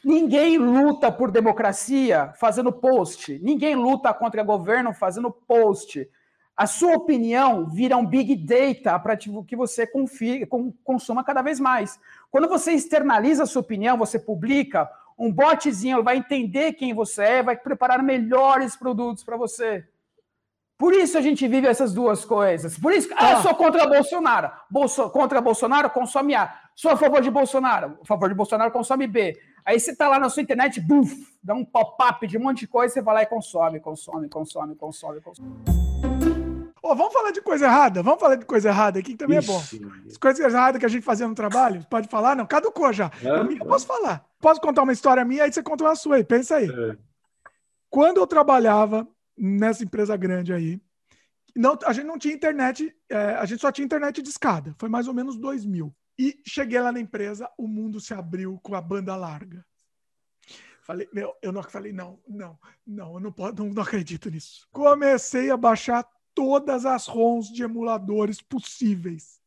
Ninguém 0.06 0.56
luta 0.56 1.10
por 1.10 1.32
democracia 1.32 2.32
fazendo 2.38 2.70
post. 2.70 3.40
Ninguém 3.42 3.74
luta 3.74 4.14
contra 4.14 4.40
o 4.40 4.44
governo 4.44 4.94
fazendo 4.94 5.32
post. 5.32 6.08
A 6.56 6.64
sua 6.64 6.94
opinião 6.94 7.68
vira 7.68 7.96
um 7.96 8.06
big 8.06 8.36
data 8.36 8.96
para 9.00 9.16
que 9.16 9.56
você 9.56 9.84
confie, 9.84 10.46
consuma 10.84 11.24
cada 11.24 11.42
vez 11.42 11.58
mais. 11.58 11.98
Quando 12.30 12.48
você 12.48 12.70
externaliza 12.70 13.42
a 13.42 13.46
sua 13.46 13.62
opinião, 13.62 13.98
você 13.98 14.16
publica, 14.16 14.88
um 15.18 15.32
botzinho 15.32 16.04
vai 16.04 16.18
entender 16.18 16.74
quem 16.74 16.94
você 16.94 17.24
é, 17.24 17.42
vai 17.42 17.56
preparar 17.56 18.00
melhores 18.00 18.76
produtos 18.76 19.24
para 19.24 19.36
você. 19.36 19.84
Por 20.78 20.92
isso 20.92 21.18
a 21.18 21.20
gente 21.20 21.48
vive 21.48 21.66
essas 21.66 21.92
duas 21.92 22.24
coisas. 22.24 22.78
Por 22.78 22.92
isso, 22.92 23.08
ah, 23.16 23.32
eu 23.32 23.42
sou 23.42 23.56
contra 23.56 23.88
Bolsonaro. 23.88 24.52
Bolso, 24.70 25.10
contra 25.10 25.40
Bolsonaro, 25.40 25.90
consome 25.90 26.36
A. 26.36 26.54
Sou 26.76 26.92
a 26.92 26.96
favor 26.96 27.20
de 27.20 27.30
Bolsonaro. 27.30 27.98
A 28.02 28.04
favor 28.06 28.28
de 28.28 28.36
Bolsonaro, 28.36 28.70
consome 28.70 29.08
B. 29.08 29.36
Aí 29.66 29.80
você 29.80 29.96
tá 29.96 30.08
lá 30.08 30.20
na 30.20 30.28
sua 30.28 30.44
internet, 30.44 30.80
buf, 30.80 31.12
dá 31.42 31.52
um 31.52 31.64
pop-up 31.64 32.24
de 32.24 32.38
um 32.38 32.42
monte 32.42 32.60
de 32.60 32.68
coisa, 32.68 32.94
você 32.94 33.02
vai 33.02 33.16
lá 33.16 33.22
e 33.24 33.26
consome, 33.26 33.80
consome, 33.80 34.28
consome, 34.28 34.76
consome, 34.76 35.20
consome. 35.20 35.56
Oh, 36.80 36.94
vamos 36.94 37.12
falar 37.12 37.32
de 37.32 37.42
coisa 37.42 37.66
errada? 37.66 38.00
Vamos 38.00 38.20
falar 38.20 38.36
de 38.36 38.44
coisa 38.44 38.68
errada 38.68 39.00
aqui, 39.00 39.10
que 39.10 39.16
também 39.16 39.40
Ixi, 39.40 39.50
é 39.50 39.80
bom. 39.80 39.90
As 40.06 40.16
coisas 40.16 40.54
erradas 40.54 40.78
que 40.78 40.86
a 40.86 40.88
gente 40.88 41.02
fazia 41.02 41.26
no 41.26 41.34
trabalho, 41.34 41.84
pode 41.90 42.06
falar? 42.06 42.36
Não, 42.36 42.46
caducou 42.46 42.92
já. 42.92 43.10
É, 43.20 43.28
eu, 43.28 43.50
eu 43.50 43.66
posso 43.66 43.88
falar. 43.88 44.24
Posso 44.38 44.60
contar 44.60 44.84
uma 44.84 44.92
história 44.92 45.24
minha, 45.24 45.42
aí 45.42 45.52
você 45.52 45.64
conta 45.64 45.82
uma 45.82 45.96
sua 45.96 46.14
aí, 46.14 46.22
pensa 46.22 46.58
aí. 46.58 46.70
É. 46.70 46.96
Quando 47.90 48.18
eu 48.18 48.26
trabalhava 48.26 49.04
nessa 49.36 49.82
empresa 49.82 50.16
grande 50.16 50.52
aí, 50.52 50.80
não, 51.56 51.76
a 51.84 51.92
gente 51.92 52.06
não 52.06 52.18
tinha 52.18 52.34
internet, 52.34 52.94
é, 53.10 53.16
a 53.34 53.44
gente 53.44 53.62
só 53.62 53.72
tinha 53.72 53.84
internet 53.84 54.22
de 54.22 54.28
escada. 54.28 54.76
Foi 54.78 54.88
mais 54.88 55.08
ou 55.08 55.14
menos 55.14 55.36
2000. 55.36 55.92
E 56.18 56.40
cheguei 56.46 56.80
lá 56.80 56.90
na 56.90 57.00
empresa, 57.00 57.50
o 57.58 57.68
mundo 57.68 58.00
se 58.00 58.14
abriu 58.14 58.58
com 58.62 58.74
a 58.74 58.80
banda 58.80 59.14
larga. 59.16 59.64
Falei, 60.82 61.08
meu, 61.12 61.34
eu 61.42 61.50
não 61.50 61.62
falei, 61.64 61.92
não, 61.92 62.20
não, 62.28 62.58
não, 62.86 63.14
eu 63.14 63.20
não, 63.20 63.32
posso, 63.32 63.56
não, 63.56 63.68
não 63.70 63.82
acredito 63.82 64.30
nisso. 64.30 64.68
Comecei 64.70 65.50
a 65.50 65.56
baixar 65.56 66.08
todas 66.32 66.86
as 66.86 67.06
ROMs 67.06 67.52
de 67.52 67.64
emuladores 67.64 68.40
possíveis. 68.40 69.40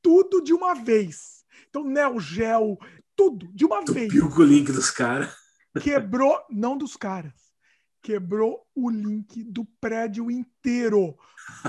Tudo 0.00 0.40
de 0.40 0.52
uma 0.52 0.74
vez. 0.74 1.44
Então, 1.68 1.82
Neo 1.82 2.20
Geo, 2.20 2.78
tudo, 3.16 3.48
de 3.52 3.64
uma 3.64 3.84
vez. 3.84 4.12
Viu 4.12 4.28
o 4.28 4.42
link 4.44 4.70
dos 4.70 4.90
caras. 4.90 5.34
Quebrou, 5.82 6.40
não 6.48 6.78
dos 6.78 6.96
caras. 6.96 7.52
Quebrou 8.00 8.64
o 8.74 8.88
link 8.88 9.42
do 9.42 9.64
prédio 9.80 10.30
inteiro. 10.30 11.18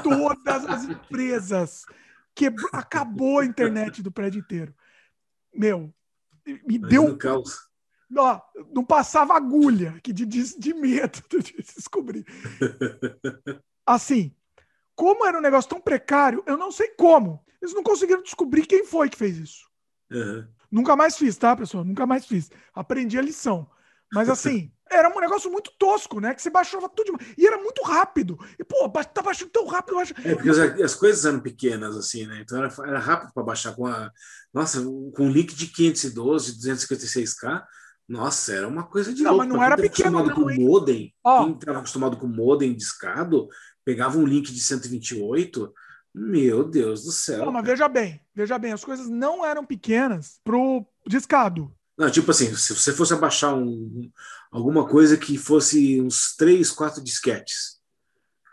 Todas 0.04 0.66
as 0.66 0.84
empresas. 0.88 1.86
Quebrou, 2.40 2.70
acabou 2.72 3.40
a 3.40 3.46
internet 3.46 4.02
do 4.02 4.12
prédio 4.12 4.40
inteiro. 4.40 4.74
Meu, 5.54 5.94
me 6.66 6.80
Mas 6.80 6.90
deu. 6.90 7.18
Caos 7.18 7.70
não, 8.10 8.42
não 8.74 8.84
passava 8.84 9.36
agulha 9.36 10.00
que 10.02 10.12
de, 10.12 10.26
de, 10.26 10.58
de 10.58 10.74
medo 10.74 11.22
de 11.30 11.62
descobrir. 11.76 12.26
Assim, 13.86 14.34
como 14.96 15.26
era 15.26 15.38
um 15.38 15.42
negócio 15.42 15.70
tão 15.70 15.82
precário, 15.82 16.42
eu 16.48 16.58
não 16.58 16.72
sei 16.72 16.88
como. 16.90 17.46
Eles 17.62 17.76
não 17.76 17.84
conseguiram 17.84 18.24
descobrir 18.24 18.66
quem 18.66 18.86
foi 18.86 19.10
que 19.10 19.18
fez 19.18 19.38
isso. 19.38 19.70
Uhum. 20.10 20.48
Nunca 20.72 20.96
mais 20.96 21.18
fiz, 21.18 21.38
tá, 21.38 21.56
pessoal? 21.56 21.84
Nunca 21.84 22.08
mais 22.08 22.26
fiz. 22.26 22.50
Aprendi 22.74 23.20
a 23.20 23.22
lição. 23.22 23.70
Mas 24.14 24.30
assim, 24.30 24.72
era 24.90 25.10
um 25.16 25.20
negócio 25.20 25.52
muito 25.52 25.72
tosco, 25.78 26.20
né? 26.20 26.34
Que 26.34 26.42
você 26.42 26.50
baixava 26.50 26.90
tudo 26.90 27.08
demais. 27.08 27.34
E 27.38 27.46
era 27.46 27.58
muito 27.58 27.82
rápido. 27.84 28.38
E, 28.58 28.64
pô, 28.64 28.90
tá 28.90 29.22
baixando 29.22 29.52
tão 29.52 29.66
rápido. 29.68 29.96
Baixo... 29.96 30.14
É, 30.24 30.36
porque 30.36 30.50
as, 30.50 30.58
as, 30.58 30.96
coisas 30.96 31.26
eram 31.26 31.40
pequenas, 31.40 31.96
assim, 31.96 32.26
né? 32.26 32.42
Então 32.42 32.58
era, 32.58 32.74
era 32.86 33.00
rápido 33.00 33.34
para 33.34 33.44
baixar 33.44 33.76
com 33.76 33.86
a. 33.86 34.12
Nossa, 34.54 34.82
com 34.82 35.26
um 35.26 35.32
link 35.32 35.54
de 35.54 35.68
512, 35.68 36.60
256K, 36.60 37.64
nossa, 38.10 38.54
era 38.54 38.68
uma 38.68 38.84
coisa 38.84 39.14
de 39.14 39.22
não, 39.22 39.34
louco. 39.34 39.46
Mas 39.48 39.56
não 39.56 39.64
era 39.64 39.78
pequeno, 39.78 40.18
acostumado 40.18 40.48
não, 40.48 40.58
com 40.58 40.64
modem, 40.64 41.14
oh. 41.24 41.44
quem 41.44 41.54
estava 41.54 41.78
acostumado 41.78 42.18
com 42.18 42.28
modem 42.28 42.76
discado, 42.76 43.48
pegava 43.86 44.18
um 44.18 44.26
link 44.26 44.52
de 44.52 44.60
128, 44.60 45.72
meu 46.16 46.64
Deus 46.64 47.04
do 47.04 47.12
céu. 47.12 47.46
Não, 47.46 47.52
mas 47.52 47.64
veja 47.64 47.88
bem, 47.88 48.20
veja 48.34 48.58
bem, 48.58 48.74
as 48.74 48.84
coisas 48.84 49.08
não 49.08 49.46
eram 49.46 49.64
pequenas 49.64 50.40
pro 50.44 50.84
discado. 51.06 51.72
Não, 52.00 52.10
tipo 52.10 52.32
assim, 52.32 52.56
se 52.56 52.74
você 52.74 52.94
fosse 52.94 53.14
abaixar 53.14 53.54
um, 53.54 54.10
alguma 54.50 54.88
coisa 54.88 55.18
que 55.18 55.38
fosse 55.38 56.00
uns 56.00 56.34
3, 56.38 56.72
4 56.72 57.04
disquetes, 57.04 57.78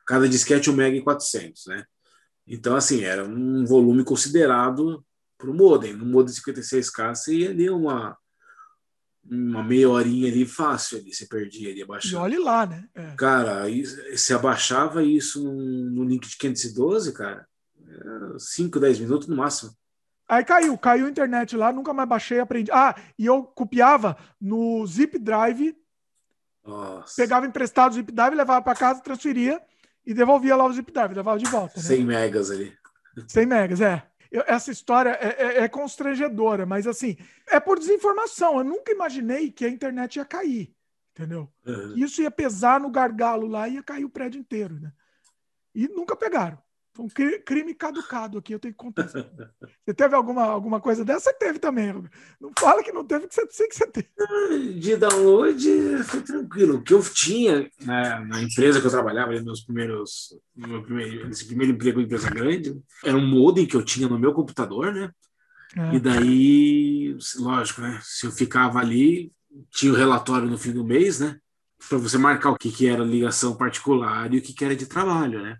cada 0.04 0.28
disquete 0.28 0.68
1 0.68 0.72
mega 0.72 0.96
e 0.96 1.00
400, 1.00 1.66
né? 1.66 1.84
Então, 2.44 2.74
assim, 2.74 3.04
era 3.04 3.24
um 3.24 3.64
volume 3.64 4.02
considerado 4.02 5.04
para 5.38 5.48
o 5.48 5.54
modem. 5.54 5.92
No 5.92 6.04
modem 6.04 6.34
56K, 6.34 7.14
você 7.14 7.34
ia 7.36 7.50
ali 7.50 7.70
uma 7.70 8.18
uma 9.28 9.62
meia 9.62 9.90
horinha 9.90 10.30
ali 10.30 10.46
fácil 10.46 10.98
ali, 10.98 11.12
você 11.12 11.26
perdia 11.26 11.70
ali 11.70 11.82
abaixando. 11.82 12.14
E 12.14 12.16
olhe 12.16 12.38
lá, 12.38 12.64
né? 12.64 12.88
É. 12.94 13.14
Cara, 13.16 13.64
você 14.12 14.34
abaixava 14.34 15.02
isso 15.02 15.42
no, 15.42 15.90
no 15.90 16.04
link 16.04 16.28
de 16.28 16.36
512, 16.36 17.12
cara, 17.12 17.46
5, 18.38 18.78
10 18.78 19.00
minutos 19.00 19.26
no 19.26 19.36
máximo. 19.36 19.76
Aí 20.28 20.44
caiu, 20.44 20.76
caiu 20.76 21.06
a 21.06 21.10
internet 21.10 21.56
lá, 21.56 21.72
nunca 21.72 21.92
mais 21.92 22.08
baixei, 22.08 22.40
aprendi. 22.40 22.70
Ah, 22.72 22.94
e 23.18 23.26
eu 23.26 23.44
copiava 23.44 24.16
no 24.40 24.84
Zip 24.86 25.18
Drive, 25.18 25.76
Nossa. 26.64 27.14
pegava 27.16 27.46
emprestado 27.46 27.92
o 27.92 27.94
Zip 27.94 28.10
Drive, 28.10 28.34
levava 28.34 28.62
para 28.62 28.76
casa, 28.76 29.00
transferia 29.00 29.60
e 30.04 30.12
devolvia 30.12 30.56
lá 30.56 30.64
o 30.64 30.72
Zip 30.72 30.90
Drive, 30.92 31.14
levava 31.14 31.38
de 31.38 31.48
volta. 31.48 31.74
Né? 31.76 31.82
100 31.82 32.04
megas 32.04 32.50
ali. 32.50 32.76
100 33.28 33.46
megas, 33.46 33.80
é 33.80 34.02
eu, 34.30 34.44
essa 34.46 34.70
história 34.70 35.10
é, 35.20 35.28
é, 35.28 35.58
é, 35.62 35.68
constrangedora, 35.68 36.66
mas 36.66 36.86
assim, 36.86 37.16
é 37.48 37.58
por 37.58 37.78
desinformação. 37.78 38.58
Eu 38.58 38.64
nunca 38.64 38.92
imaginei 38.92 39.50
que 39.50 39.64
a 39.64 39.68
internet 39.68 40.16
ia 40.16 40.24
cair, 40.24 40.74
entendeu? 41.12 41.50
Uhum. 41.64 41.94
Isso 41.96 42.20
ia 42.22 42.30
pesar 42.30 42.80
no 42.80 42.90
gargalo 42.90 43.46
lá 43.46 43.68
e 43.68 43.74
ia 43.74 43.82
cair 43.82 44.04
o 44.04 44.10
prédio 44.10 44.38
inteiro, 44.38 44.78
né? 44.80 44.92
E 45.74 45.88
nunca 45.88 46.16
pegaram. 46.16 46.58
Foi 46.96 47.04
um 47.04 47.40
crime 47.44 47.74
caducado 47.74 48.38
aqui, 48.38 48.54
eu 48.54 48.58
tenho 48.58 48.72
que 48.72 48.78
contar. 48.78 49.06
Você 49.06 49.92
teve 49.94 50.14
alguma, 50.14 50.44
alguma 50.44 50.80
coisa 50.80 51.04
dessa? 51.04 51.30
teve 51.34 51.58
também. 51.58 51.92
Não 52.40 52.50
fala 52.58 52.82
que 52.82 52.90
não 52.90 53.04
teve, 53.04 53.28
que 53.28 53.34
você 53.34 53.46
sei 53.50 53.68
que 53.68 53.76
você 53.76 53.86
teve. 53.86 54.08
De 54.80 54.96
download 54.96 56.02
foi 56.04 56.22
tranquilo. 56.22 56.76
O 56.76 56.82
que 56.82 56.94
eu 56.94 57.02
tinha 57.02 57.70
né, 57.82 58.24
na 58.26 58.40
empresa 58.40 58.80
que 58.80 58.86
eu 58.86 58.90
trabalhava, 58.90 59.38
meus 59.42 59.60
primeiros, 59.60 60.34
meu 60.56 60.82
primeiro, 60.82 61.28
esse 61.28 61.46
primeiro 61.46 61.74
emprego 61.74 62.00
em 62.00 62.04
empresa 62.04 62.30
grande, 62.30 62.74
era 63.04 63.14
um 63.14 63.26
modem 63.26 63.66
que 63.66 63.76
eu 63.76 63.84
tinha 63.84 64.08
no 64.08 64.18
meu 64.18 64.32
computador, 64.32 64.94
né? 64.94 65.10
É. 65.76 65.96
E 65.96 66.00
daí, 66.00 67.18
lógico, 67.38 67.82
né? 67.82 68.00
Se 68.02 68.24
eu 68.24 68.32
ficava 68.32 68.78
ali, 68.78 69.30
tinha 69.70 69.92
o 69.92 69.96
relatório 69.96 70.48
no 70.48 70.56
fim 70.56 70.72
do 70.72 70.82
mês, 70.82 71.20
né? 71.20 71.38
Para 71.90 71.98
você 71.98 72.16
marcar 72.16 72.52
o 72.52 72.56
que, 72.56 72.72
que 72.72 72.88
era 72.88 73.04
ligação 73.04 73.54
particular 73.54 74.32
e 74.32 74.38
o 74.38 74.42
que, 74.42 74.54
que 74.54 74.64
era 74.64 74.74
de 74.74 74.86
trabalho, 74.86 75.42
né? 75.42 75.58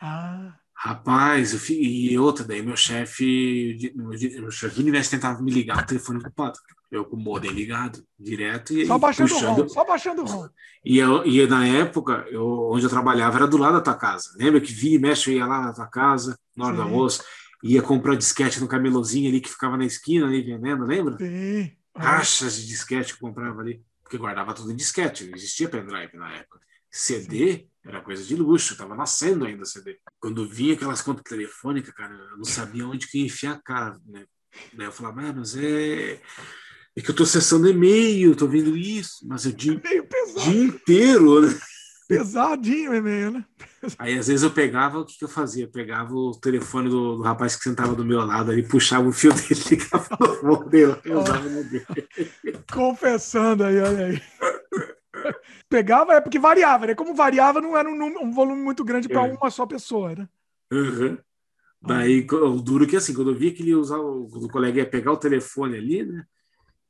Ah. 0.00 0.54
Rapaz, 0.80 1.52
eu, 1.52 1.76
e 1.76 2.16
outra, 2.20 2.44
daí 2.44 2.62
meu 2.62 2.76
chefe, 2.76 3.92
meu 3.96 4.48
chefe 4.48 4.80
universo 4.80 5.10
tentava 5.10 5.42
me 5.42 5.50
ligar 5.50 5.82
o 5.82 5.86
telefone 5.86 6.20
ocupado. 6.20 6.56
Eu 6.88 7.04
com 7.04 7.16
o 7.16 7.18
modem 7.18 7.50
ligado, 7.50 8.04
direto. 8.16 8.72
E 8.72 8.86
só 8.86 8.96
baixando 8.96 9.28
puxando. 9.28 9.58
o 9.58 9.62
ROM, 9.62 9.68
só 9.68 9.84
baixando 9.84 10.22
o 10.22 10.24
ROM. 10.24 10.48
E, 10.84 10.96
eu, 10.98 11.26
e 11.26 11.44
na 11.48 11.66
época, 11.66 12.24
eu, 12.30 12.70
onde 12.70 12.84
eu 12.84 12.88
trabalhava, 12.88 13.38
era 13.38 13.46
do 13.48 13.58
lado 13.58 13.74
da 13.74 13.80
tua 13.80 13.96
casa. 13.96 14.30
Lembra 14.36 14.60
que 14.60 14.72
via 14.72 14.94
e 14.94 14.98
mexe, 15.00 15.32
eu 15.32 15.38
ia 15.38 15.46
lá 15.46 15.60
na 15.60 15.72
tua 15.72 15.88
casa, 15.88 16.38
na 16.56 16.66
hora 16.66 16.76
Sim. 16.76 16.82
do 16.82 16.88
almoço, 16.88 17.24
ia 17.64 17.82
comprar 17.82 18.14
disquete 18.14 18.60
no 18.60 18.68
camelozinho 18.68 19.28
ali 19.28 19.40
que 19.40 19.50
ficava 19.50 19.76
na 19.76 19.84
esquina 19.84 20.26
ali 20.26 20.42
vendendo, 20.42 20.84
lembra? 20.84 21.18
Sim. 21.18 21.72
Caixas 21.92 22.56
de 22.56 22.68
disquete 22.68 23.16
que 23.16 23.24
eu 23.24 23.28
comprava 23.28 23.60
ali, 23.60 23.82
porque 24.04 24.16
guardava 24.16 24.54
tudo 24.54 24.70
em 24.70 24.76
disquete, 24.76 25.24
não 25.24 25.36
existia 25.36 25.68
pendrive 25.68 26.16
na 26.16 26.32
época. 26.34 26.60
CD, 26.88 27.52
Sim. 27.52 27.66
Era 27.88 28.02
coisa 28.02 28.22
de 28.22 28.36
luxo, 28.36 28.76
tava 28.76 28.94
nascendo 28.94 29.46
ainda 29.46 29.64
CD. 29.64 29.98
Quando 30.20 30.46
vinha 30.46 30.74
aquelas 30.74 31.00
contas 31.00 31.22
telefônicas, 31.22 31.94
cara, 31.94 32.14
eu 32.30 32.36
não 32.36 32.44
sabia 32.44 32.86
onde 32.86 33.08
que 33.08 33.18
ia 33.18 33.24
enfiar 33.24 33.52
a 33.52 33.62
cara, 33.62 33.98
né? 34.06 34.26
Daí 34.74 34.86
eu 34.86 34.92
falava, 34.92 35.22
ah, 35.22 35.32
mas 35.32 35.56
é. 35.56 36.20
É 36.94 37.00
que 37.00 37.10
eu 37.10 37.16
tô 37.16 37.22
acessando 37.22 37.68
e-mail, 37.68 38.36
tô 38.36 38.46
vendo 38.46 38.76
isso, 38.76 39.26
mas 39.26 39.46
o 39.46 39.52
dia, 39.52 39.80
dia 40.44 40.64
inteiro, 40.64 41.40
né? 41.40 41.58
Pesadinho 42.08 42.90
o 42.90 42.94
e-mail, 42.94 43.30
né? 43.30 43.44
Aí 43.98 44.18
às 44.18 44.26
vezes 44.26 44.42
eu 44.42 44.50
pegava, 44.50 44.98
o 44.98 45.06
que, 45.06 45.16
que 45.16 45.24
eu 45.24 45.28
fazia? 45.28 45.64
Eu 45.64 45.70
pegava 45.70 46.12
o 46.12 46.32
telefone 46.32 46.90
do, 46.90 47.16
do, 47.16 47.22
rapaz 47.22 47.54
que 47.54 47.62
sentava 47.62 47.94
do 47.94 48.04
meu 48.04 48.20
lado 48.24 48.50
ali, 48.50 48.66
puxava 48.66 49.08
o 49.08 49.12
fio 49.12 49.32
dele, 49.32 49.62
ligava 49.70 50.08
no 50.18 50.42
modelo, 50.42 50.98
eu 51.04 51.20
usava 51.20 51.48
no 51.48 51.64
dele. 51.64 51.86
Confessando 52.70 53.64
aí, 53.64 53.78
olha 53.78 54.06
aí. 54.06 54.22
Pegava, 55.68 56.14
é 56.14 56.20
porque 56.20 56.38
variava, 56.38 56.86
né? 56.86 56.94
Como 56.94 57.14
variava, 57.14 57.60
não 57.60 57.76
era 57.76 57.88
um, 57.88 58.24
um 58.24 58.32
volume 58.32 58.62
muito 58.62 58.84
grande 58.84 59.08
para 59.08 59.26
é. 59.26 59.32
uma 59.32 59.50
só 59.50 59.66
pessoa, 59.66 60.14
né? 60.14 60.28
Uhum. 60.72 61.18
Daí, 61.80 62.26
o 62.30 62.60
duro 62.60 62.86
que 62.86 62.96
assim, 62.96 63.14
quando 63.14 63.30
eu 63.30 63.36
via 63.36 63.52
que 63.52 63.62
ele 63.62 63.74
usava, 63.74 64.02
o 64.02 64.48
colega 64.48 64.78
ia 64.78 64.88
pegar 64.88 65.12
o 65.12 65.16
telefone 65.16 65.76
ali, 65.76 66.04
né? 66.04 66.24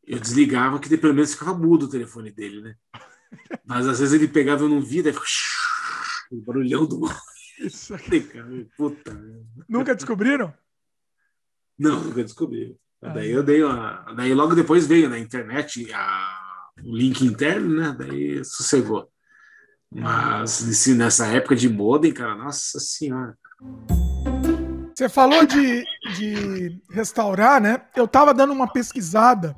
Eu 0.06 0.18
desligava, 0.18 0.78
que 0.78 0.96
pelo 0.96 1.14
menos 1.14 1.34
ficava 1.34 1.56
mudo 1.56 1.84
o 1.84 1.90
telefone 1.90 2.30
dele, 2.30 2.62
né? 2.62 2.74
Mas 3.66 3.86
às 3.86 3.98
vezes 3.98 4.14
ele 4.14 4.26
pegava 4.26 4.62
e 4.62 4.64
eu 4.64 4.68
não 4.68 4.80
via, 4.80 5.02
daí 5.02 5.12
ficava 5.12 5.30
o 6.32 6.40
barulhão 6.40 6.86
do 6.86 7.00
Isso 7.58 7.94
aqui. 7.94 8.26
Puta. 8.76 9.12
Nunca 9.68 9.94
descobriram? 9.94 10.54
Não, 11.78 12.02
nunca 12.02 12.22
descobriram. 12.24 12.74
Ah, 13.00 13.10
daí 13.10 13.30
eu 13.30 13.42
dei 13.42 13.62
uma. 13.62 14.04
Daí 14.16 14.34
logo 14.34 14.54
depois 14.54 14.86
veio 14.86 15.08
na 15.08 15.18
internet 15.18 15.92
a 15.92 16.47
o 16.84 16.96
link 16.96 17.24
interno, 17.24 17.80
né? 17.80 17.94
Daí 17.98 18.44
sossegou. 18.44 19.08
Mas 19.90 20.86
nessa 20.88 21.26
época 21.26 21.56
de 21.56 21.68
modem, 21.68 22.12
cara, 22.12 22.34
nossa 22.34 22.78
senhora. 22.78 23.36
Você 24.94 25.08
falou 25.08 25.46
de, 25.46 25.84
de 26.16 26.82
restaurar, 26.90 27.60
né? 27.60 27.80
Eu 27.96 28.06
tava 28.06 28.34
dando 28.34 28.52
uma 28.52 28.70
pesquisada, 28.70 29.54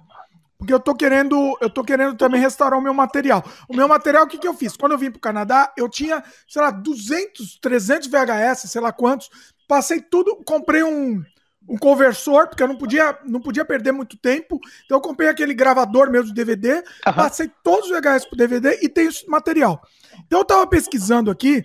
porque 0.58 0.72
eu 0.72 0.78
tô 0.78 0.94
querendo, 0.94 1.56
eu 1.60 1.70
tô 1.70 1.82
querendo 1.82 2.14
também 2.16 2.40
restaurar 2.40 2.78
o 2.78 2.82
meu 2.82 2.92
material. 2.92 3.42
O 3.68 3.74
meu 3.74 3.88
material, 3.88 4.24
o 4.24 4.28
que, 4.28 4.38
que 4.38 4.46
eu 4.46 4.54
fiz? 4.54 4.76
Quando 4.76 4.92
eu 4.92 4.98
vim 4.98 5.10
pro 5.10 5.18
Canadá, 5.18 5.72
eu 5.76 5.88
tinha, 5.88 6.22
sei 6.46 6.62
lá, 6.62 6.70
200, 6.70 7.58
300 7.58 8.08
VHS, 8.08 8.70
sei 8.70 8.80
lá 8.80 8.92
quantos. 8.92 9.30
Passei 9.66 10.00
tudo, 10.00 10.36
comprei 10.44 10.82
um, 10.82 11.22
um 11.68 11.76
conversor, 11.76 12.48
porque 12.48 12.62
eu 12.62 12.68
não 12.68 12.76
podia, 12.76 13.18
não 13.24 13.40
podia 13.40 13.64
perder 13.64 13.92
muito 13.92 14.16
tempo. 14.16 14.58
Então 14.84 14.98
eu 14.98 15.02
comprei 15.02 15.28
aquele 15.28 15.54
gravador 15.54 16.10
mesmo 16.10 16.28
de 16.28 16.34
DVD, 16.34 16.76
uhum. 17.06 17.12
passei 17.14 17.50
todos 17.62 17.90
os 17.90 17.96
VHS 17.96 18.26
pro 18.26 18.36
DVD 18.36 18.78
e 18.82 18.88
tenho 18.88 19.08
esse 19.08 19.28
material. 19.28 19.80
Então 20.26 20.40
eu 20.40 20.44
tava 20.44 20.66
pesquisando 20.66 21.30
aqui 21.30 21.64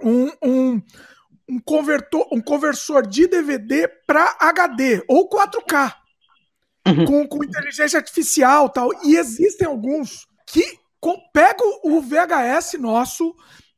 um, 0.00 0.30
um, 0.42 0.82
um 1.48 1.60
convertor, 1.60 2.26
um 2.32 2.40
conversor 2.40 3.06
de 3.06 3.26
DVD 3.26 3.88
para 4.06 4.36
HD 4.38 5.02
ou 5.08 5.28
4K. 5.28 5.94
Uhum. 6.86 7.04
Com, 7.04 7.28
com 7.28 7.44
inteligência 7.44 7.98
artificial 7.98 8.68
tal. 8.68 8.90
E 9.02 9.16
existem 9.16 9.66
alguns 9.66 10.28
que 10.46 10.78
com, 11.00 11.18
pegam 11.32 11.80
o 11.82 12.00
VHS 12.00 12.74
nosso 12.78 13.34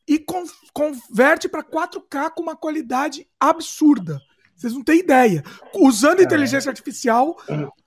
e 0.06 0.18
con, 0.18 0.44
converte 0.74 1.48
para 1.48 1.62
4K 1.62 2.30
com 2.34 2.42
uma 2.42 2.56
qualidade 2.56 3.26
absurda. 3.40 4.20
Vocês 4.58 4.74
não 4.74 4.82
têm 4.82 4.98
ideia. 4.98 5.44
Usando 5.74 6.20
inteligência 6.20 6.68
artificial, 6.68 7.36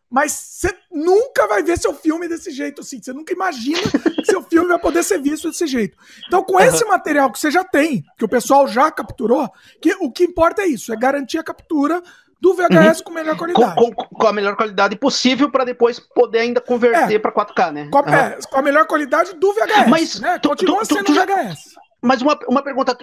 mas 0.10 0.32
você 0.32 0.74
nunca 0.92 1.48
vai 1.48 1.62
ver 1.62 1.78
seu 1.78 1.94
filme 1.94 2.28
desse 2.28 2.52
jeito 2.52 2.82
assim. 2.82 3.02
Você 3.02 3.12
nunca 3.12 3.34
imagina 3.34 3.82
que 4.16 4.26
seu 4.26 4.42
filme 4.42 4.70
vai 4.70 4.80
poder 4.80 5.04
ser 5.04 5.22
visto 5.22 5.50
desse 5.50 5.68
jeito. 5.68 5.98
Então, 6.28 6.44
com 6.44 6.60
esse 6.60 6.84
material 6.86 7.30
que 7.30 7.40
você 7.40 7.52
já 7.52 7.64
tem, 7.64 8.04
que 8.18 8.24
o 8.24 8.30
pessoal 8.30 8.68
já 8.68 8.90
capturou, 8.90 9.50
que 9.82 9.94
o 10.00 10.10
que 10.10 10.24
importa 10.24 10.62
é 10.62 10.68
isso, 10.68 10.94
é 10.94 10.96
garantir 10.96 11.38
a 11.38 11.44
captura 11.44 12.02
do 12.42 12.56
VHS 12.56 12.98
uhum. 12.98 13.04
com 13.04 13.12
melhor 13.14 13.38
qualidade. 13.38 13.76
Com, 13.76 13.94
com, 13.94 14.16
com, 14.16 14.28
a 14.28 14.34
melhor 14.34 14.56
qualidade 14.56 14.96
possível 14.96 15.52
para 15.52 15.64
depois 15.64 16.00
poder 16.00 16.40
ainda 16.40 16.60
converter 16.60 17.16
é, 17.16 17.20
para 17.20 17.32
4K, 17.32 17.72
né? 17.72 17.90
Com, 17.92 18.00
uhum. 18.00 18.14
é, 18.14 18.40
com, 18.50 18.58
a 18.58 18.62
melhor 18.62 18.88
qualidade 18.88 19.36
do 19.36 19.54
VHS. 19.54 19.88
Mas 19.90 20.20
né? 20.20 20.40
tu, 20.40 20.50
continua 20.50 20.80
tu, 20.80 20.96
sendo 20.96 21.06
tu, 21.06 21.14
VHS. 21.14 21.76
Mas 22.02 22.22
uma, 22.22 22.38
uma 22.48 22.64
pergunta, 22.64 22.98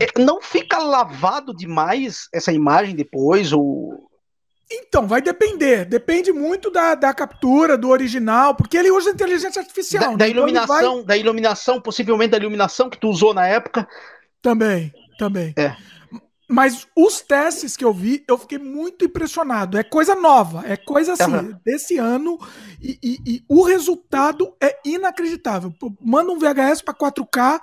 é, 0.00 0.20
não 0.20 0.40
fica 0.40 0.78
lavado 0.78 1.54
demais 1.54 2.28
essa 2.32 2.52
imagem 2.52 2.94
depois? 2.94 3.52
Ou 3.52 4.08
então, 4.70 5.06
vai 5.06 5.20
depender. 5.20 5.84
Depende 5.84 6.32
muito 6.32 6.70
da, 6.70 6.94
da 6.94 7.12
captura, 7.12 7.76
do 7.76 7.88
original, 7.88 8.54
porque 8.54 8.76
ele 8.76 8.90
usa 8.90 9.10
inteligência 9.10 9.60
artificial. 9.60 10.02
Da, 10.02 10.10
né? 10.10 10.16
da 10.16 10.28
então 10.28 10.42
iluminação, 10.42 10.96
vai... 10.96 11.04
da 11.04 11.16
iluminação, 11.16 11.80
possivelmente 11.80 12.30
da 12.30 12.38
iluminação 12.38 12.88
que 12.88 12.98
tu 12.98 13.08
usou 13.08 13.34
na 13.34 13.46
época. 13.46 13.86
Também, 14.40 14.92
também. 15.18 15.54
É. 15.56 15.76
Mas 16.48 16.86
os 16.94 17.20
testes 17.20 17.76
que 17.76 17.84
eu 17.84 17.92
vi, 17.92 18.22
eu 18.28 18.36
fiquei 18.36 18.58
muito 18.58 19.04
impressionado. 19.04 19.78
É 19.78 19.82
coisa 19.82 20.14
nova, 20.14 20.62
é 20.66 20.76
coisa 20.76 21.14
assim, 21.14 21.34
uhum. 21.34 21.56
desse 21.64 21.96
ano, 21.96 22.38
e, 22.80 22.98
e, 23.02 23.18
e, 23.26 23.44
o 23.48 23.62
resultado 23.62 24.54
é 24.60 24.78
inacreditável. 24.84 25.72
Manda 26.00 26.30
um 26.30 26.38
VHS 26.38 26.82
para 26.82 26.94
4K, 26.94 27.60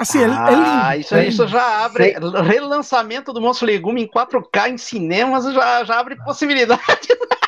Assim, 0.00 0.20
é, 0.20 0.22
é 0.22 0.26
ah, 0.30 0.46
é 0.48 0.94
lindo. 0.94 1.00
Isso, 1.02 1.14
é 1.14 1.26
isso 1.26 1.46
já 1.46 1.84
abre. 1.84 2.16
Relançamento 2.42 3.34
do 3.34 3.40
Monstro 3.40 3.66
Legume 3.66 4.02
em 4.02 4.08
4K 4.08 4.70
em 4.70 4.78
cinemas 4.78 5.44
já, 5.52 5.84
já 5.84 6.00
abre 6.00 6.16
possibilidade. 6.24 6.80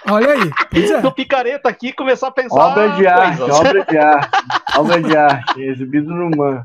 Olha 0.06 0.32
aí. 0.32 0.50
É. 0.74 1.00
Do 1.00 1.10
picareta 1.10 1.70
aqui 1.70 1.94
começar 1.94 2.28
a 2.28 2.30
pensar. 2.30 2.54
Obra 2.54 2.90
de 2.90 3.06
arte, 3.06 3.40
obra 3.40 3.84
de 3.86 3.96
arte. 3.96 4.30
obra 4.76 5.02
de 5.02 5.16
arte, 5.16 5.62
exibido 5.62 6.12
no 6.12 6.28
MAN. 6.36 6.62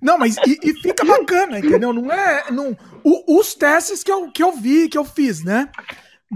Não, 0.00 0.16
mas 0.16 0.38
e, 0.46 0.58
e, 0.62 0.72
fica 0.80 1.04
bacana, 1.04 1.58
entendeu? 1.58 1.92
Não 1.92 2.10
é. 2.10 2.44
Não, 2.50 2.74
o, 3.04 3.38
os 3.38 3.52
testes 3.52 4.02
que 4.02 4.10
eu, 4.10 4.30
que 4.30 4.42
eu 4.42 4.52
vi, 4.52 4.88
que 4.88 4.96
eu 4.96 5.04
fiz, 5.04 5.44
né? 5.44 5.68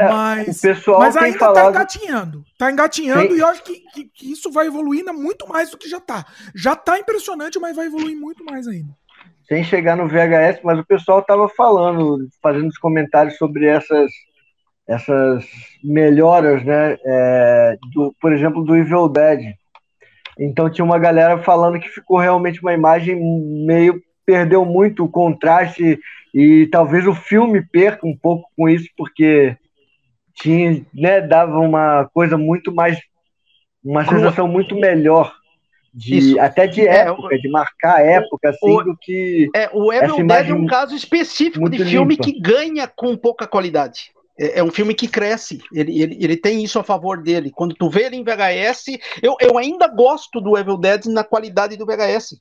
É, 0.00 0.08
mas, 0.08 0.58
o 0.58 0.60
pessoal 0.62 1.00
mas 1.00 1.16
ainda 1.16 1.38
tá 1.38 1.46
falado... 1.46 1.64
tá 1.64 1.70
engatinhando. 1.70 2.44
Tá 2.58 2.72
engatinhando 2.72 3.32
Sim. 3.32 3.36
e 3.36 3.40
eu 3.40 3.46
acho 3.46 3.62
que, 3.62 3.80
que, 3.92 4.04
que, 4.04 4.32
isso 4.32 4.50
vai 4.50 4.66
evoluir 4.66 5.04
muito 5.12 5.46
mais 5.46 5.70
do 5.70 5.76
que 5.76 5.88
já 5.88 6.00
tá. 6.00 6.24
Já 6.54 6.74
tá 6.74 6.98
impressionante, 6.98 7.58
mas 7.58 7.76
vai 7.76 7.86
evoluir 7.86 8.16
muito 8.16 8.42
mais 8.44 8.66
ainda. 8.66 8.90
Sem 9.46 9.62
chegar 9.62 9.96
no 9.96 10.08
VHS, 10.08 10.60
mas 10.64 10.78
o 10.78 10.86
pessoal 10.86 11.22
tava 11.22 11.48
falando, 11.48 12.26
fazendo 12.42 12.68
os 12.68 12.78
comentários 12.78 13.36
sobre 13.36 13.66
essas, 13.66 14.10
essas 14.88 15.44
melhoras, 15.84 16.64
né? 16.64 16.96
É, 17.04 17.76
do, 17.92 18.14
por 18.18 18.32
exemplo, 18.32 18.64
do 18.64 18.74
Evil 18.74 19.08
Dead. 19.08 19.54
Então 20.38 20.70
tinha 20.70 20.84
uma 20.84 20.98
galera 20.98 21.38
falando 21.42 21.78
que 21.78 21.88
ficou 21.90 22.16
realmente 22.16 22.62
uma 22.62 22.72
imagem 22.72 23.20
meio. 23.66 24.02
perdeu 24.24 24.64
muito 24.64 25.04
o 25.04 25.08
contraste 25.08 25.98
e 26.32 26.66
talvez 26.68 27.06
o 27.06 27.14
filme 27.14 27.60
perca 27.60 28.06
um 28.06 28.16
pouco 28.16 28.48
com 28.56 28.68
isso, 28.70 28.88
porque 28.96 29.54
tinha, 30.34 30.84
né, 30.94 31.20
dava 31.20 31.58
uma 31.58 32.08
coisa 32.12 32.36
muito 32.36 32.72
mais, 32.74 32.98
uma 33.84 34.04
sensação 34.04 34.48
muito 34.48 34.74
melhor 34.74 35.34
de 35.94 36.16
Isso. 36.16 36.40
até 36.40 36.66
de 36.66 36.80
é, 36.80 37.00
época, 37.00 37.38
de 37.38 37.50
marcar 37.50 37.96
a 37.96 38.00
época, 38.02 38.48
assim, 38.48 38.72
o, 38.72 38.82
do 38.82 38.96
que. 38.96 39.50
É, 39.54 39.68
o 39.72 39.92
Evil 39.92 40.26
Dead 40.26 40.48
é 40.48 40.54
um 40.54 40.66
caso 40.66 40.94
específico 40.94 41.68
de 41.68 41.84
filme 41.84 42.14
limpa. 42.14 42.24
que 42.24 42.40
ganha 42.40 42.86
com 42.88 43.16
pouca 43.16 43.46
qualidade. 43.46 44.10
É, 44.38 44.60
é, 44.60 44.64
um 44.64 44.70
filme 44.70 44.94
que 44.94 45.06
cresce, 45.06 45.60
ele, 45.72 46.00
ele, 46.00 46.18
ele 46.18 46.36
tem 46.36 46.64
isso 46.64 46.78
a 46.78 46.82
favor 46.82 47.22
dele. 47.22 47.50
Quando 47.50 47.74
tu 47.74 47.90
vê 47.90 48.04
ele 48.06 48.16
em 48.16 48.24
VHS, 48.24 48.98
eu, 49.22 49.36
eu 49.38 49.58
ainda 49.58 49.86
gosto 49.86 50.40
do 50.40 50.56
Evil 50.56 50.78
Dead 50.78 51.04
na 51.06 51.22
qualidade 51.22 51.76
do 51.76 51.84
VHS. 51.84 52.40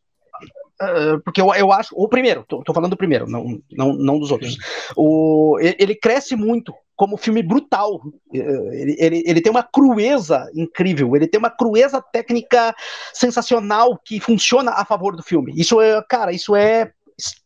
Uh, 0.81 1.21
porque 1.23 1.39
eu, 1.39 1.53
eu 1.53 1.71
acho, 1.71 1.93
o 1.95 2.07
primeiro, 2.07 2.43
tô, 2.47 2.63
tô, 2.63 2.73
falando 2.73 2.91
do 2.91 2.97
primeiro, 2.97 3.29
não, 3.29 3.59
não, 3.71 3.93
não 3.93 4.19
dos 4.19 4.31
outros. 4.31 4.57
O, 4.95 5.57
ele 5.59 5.93
cresce 5.93 6.35
muito 6.35 6.73
como 7.01 7.17
filme 7.17 7.41
brutal. 7.41 7.99
Ele, 8.31 8.95
ele, 8.99 9.23
ele 9.25 9.41
tem 9.41 9.51
uma 9.51 9.63
crueza 9.63 10.47
incrível, 10.53 11.15
ele 11.15 11.27
tem 11.27 11.39
uma 11.39 11.49
crueza 11.49 11.99
técnica 11.99 12.75
sensacional 13.11 13.99
que 14.05 14.19
funciona 14.19 14.71
a 14.71 14.85
favor 14.85 15.15
do 15.15 15.23
filme. 15.23 15.51
Isso 15.55 15.81
é, 15.81 15.99
cara, 16.07 16.31
isso 16.31 16.55
é. 16.55 16.91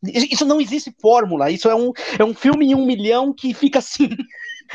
Isso 0.03 0.45
não 0.45 0.59
existe 0.59 0.93
fórmula, 1.01 1.49
isso 1.49 1.69
é 1.69 1.75
um, 1.75 1.91
é 2.19 2.23
um 2.23 2.33
filme 2.33 2.67
em 2.67 2.75
um 2.75 2.85
milhão 2.85 3.33
que 3.33 3.53
fica 3.53 3.79
assim. 3.79 4.09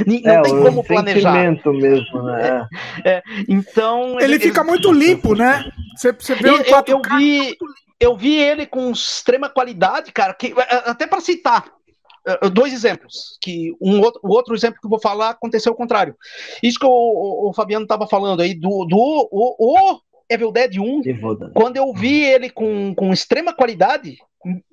Não 0.06 0.32
é, 0.32 0.42
tem 0.42 0.62
como 0.62 0.84
planejar. 0.84 1.32
mesmo, 1.66 2.22
né? 2.22 2.68
É, 3.04 3.10
é, 3.10 3.22
então. 3.48 4.20
Ele, 4.20 4.34
ele 4.34 4.38
fica 4.38 4.60
ele... 4.60 4.70
muito 4.70 4.92
limpo, 4.92 5.34
né? 5.34 5.68
Você, 5.96 6.12
você 6.12 6.34
vê 6.36 6.48
eu, 6.48 6.62
eu, 6.62 6.84
eu 6.86 7.02
vi, 7.18 7.56
eu 8.00 8.16
vi 8.16 8.34
ele 8.34 8.66
com 8.66 8.90
extrema 8.90 9.48
qualidade, 9.48 10.10
cara, 10.10 10.32
que, 10.32 10.54
até 10.86 11.06
para 11.06 11.20
citar, 11.20 11.70
eh, 12.26 12.48
dois 12.48 12.72
exemplos, 12.72 13.38
que 13.40 13.76
um 13.80 14.00
outro, 14.00 14.20
o 14.24 14.32
outro 14.32 14.54
exemplo 14.54 14.80
que 14.80 14.86
eu 14.86 14.90
vou 14.90 15.00
falar 15.00 15.30
aconteceu 15.30 15.70
ao 15.70 15.76
contrário. 15.76 16.16
Isso 16.62 16.78
que 16.78 16.86
o, 16.86 16.88
o, 16.88 17.50
o 17.50 17.52
Fabiano 17.52 17.84
estava 17.84 18.06
falando 18.06 18.40
aí, 18.40 18.54
do, 18.54 18.86
do 18.86 19.28
o, 19.30 19.56
o 19.58 20.00
Evil 20.30 20.52
Dead 20.52 20.78
1, 20.78 21.02
quando 21.52 21.76
eu 21.76 21.92
vi 21.92 22.24
ele 22.24 22.48
com, 22.48 22.94
com 22.94 23.12
extrema 23.12 23.52
qualidade, 23.52 24.16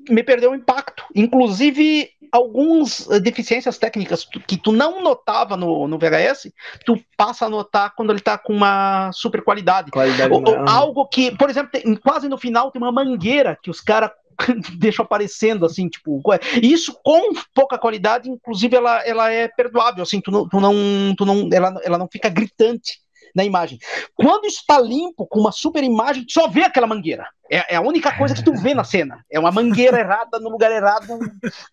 me 0.10 0.24
perdeu 0.24 0.52
o 0.52 0.56
impacto. 0.56 1.04
Inclusive, 1.16 2.10
algumas 2.32 3.08
deficiências 3.22 3.78
técnicas 3.78 4.26
que 4.26 4.58
tu 4.58 4.72
não 4.72 5.02
notava 5.02 5.56
no, 5.56 5.88
no 5.88 5.98
VHS, 5.98 6.52
tu 6.86 7.00
passa 7.16 7.46
a 7.46 7.50
notar 7.50 7.94
quando 7.96 8.12
ele 8.12 8.20
está 8.20 8.38
com 8.38 8.54
uma 8.54 9.12
super 9.12 9.44
qualidade. 9.44 9.92
qualidade 9.92 10.32
ou, 10.32 10.42
ou, 10.48 10.70
algo 10.70 11.08
que, 11.08 11.36
por 11.36 11.50
exemplo, 11.50 11.72
tem, 11.72 11.96
quase 11.96 12.28
no 12.28 12.38
final 12.38 12.72
tem 12.72 12.82
uma 12.82 12.92
mangueira 12.92 13.58
que 13.62 13.70
os 13.70 13.82
caras 13.82 14.12
deixa 14.78 15.02
aparecendo, 15.04 15.66
assim, 15.66 15.88
tipo, 15.88 16.22
isso 16.62 16.98
com 17.04 17.34
pouca 17.54 17.78
qualidade, 17.78 18.30
inclusive 18.30 18.76
ela, 18.76 19.02
ela 19.06 19.32
é 19.32 19.48
perdoável, 19.48 20.04
assim, 20.04 20.22
tu 20.22 20.32
não, 20.32 20.48
tu 20.48 20.60
não, 20.60 20.74
tu 21.16 21.26
não, 21.26 21.50
ela, 21.52 21.80
ela 21.84 21.98
não 21.98 22.08
fica 22.08 22.30
gritante 22.30 23.00
na 23.36 23.44
imagem. 23.44 23.78
Quando 24.16 24.46
está 24.46 24.80
limpo, 24.80 25.28
com 25.28 25.40
uma 25.40 25.52
super 25.52 25.84
imagem, 25.84 26.26
tu 26.26 26.34
só 26.34 26.48
vê 26.48 26.64
aquela 26.64 26.88
mangueira. 26.88 27.28
É, 27.50 27.74
é, 27.74 27.76
a 27.78 27.82
única 27.82 28.12
coisa 28.18 28.36
que 28.36 28.44
tu 28.44 28.54
vê 28.54 28.74
na 28.74 28.84
cena. 28.84 29.24
É 29.32 29.40
uma 29.40 29.52
mangueira 29.52 30.00
errada 30.00 30.40
no 30.40 30.50
lugar 30.50 30.72
errado, 30.72 31.20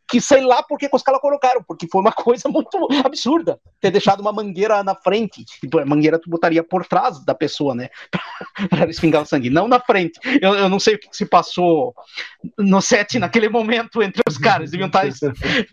que 0.08 0.20
sei 0.20 0.42
lá 0.42 0.62
por 0.62 0.78
que 0.78 0.88
os 0.92 1.02
caras 1.02 1.20
colocaram, 1.20 1.62
porque 1.62 1.88
foi 1.90 2.00
uma 2.00 2.12
coisa 2.12 2.48
muito 2.48 2.88
absurda 3.04 3.58
ter 3.80 3.90
deixado 3.90 4.20
uma 4.20 4.32
mangueira 4.32 4.82
na 4.82 4.94
frente. 4.94 5.44
Tipo, 5.44 5.80
a 5.80 5.86
mangueira 5.86 6.18
tu 6.18 6.30
botaria 6.30 6.62
por 6.62 6.86
trás 6.86 7.24
da 7.24 7.34
pessoa, 7.34 7.74
né? 7.74 7.88
para 8.70 8.88
espingar 8.88 9.22
o 9.22 9.26
sangue, 9.26 9.50
não 9.50 9.68
na 9.68 9.80
frente. 9.80 10.18
Eu, 10.40 10.54
eu 10.54 10.68
não 10.68 10.78
sei 10.78 10.94
o 10.94 10.98
que 10.98 11.08
se 11.12 11.26
passou 11.26 11.94
no 12.58 12.80
set 12.80 13.18
naquele 13.18 13.48
momento 13.48 14.02
entre 14.02 14.22
os 14.28 14.38
caras. 14.38 14.70
Deviam 14.70 14.86
estar 14.86 15.06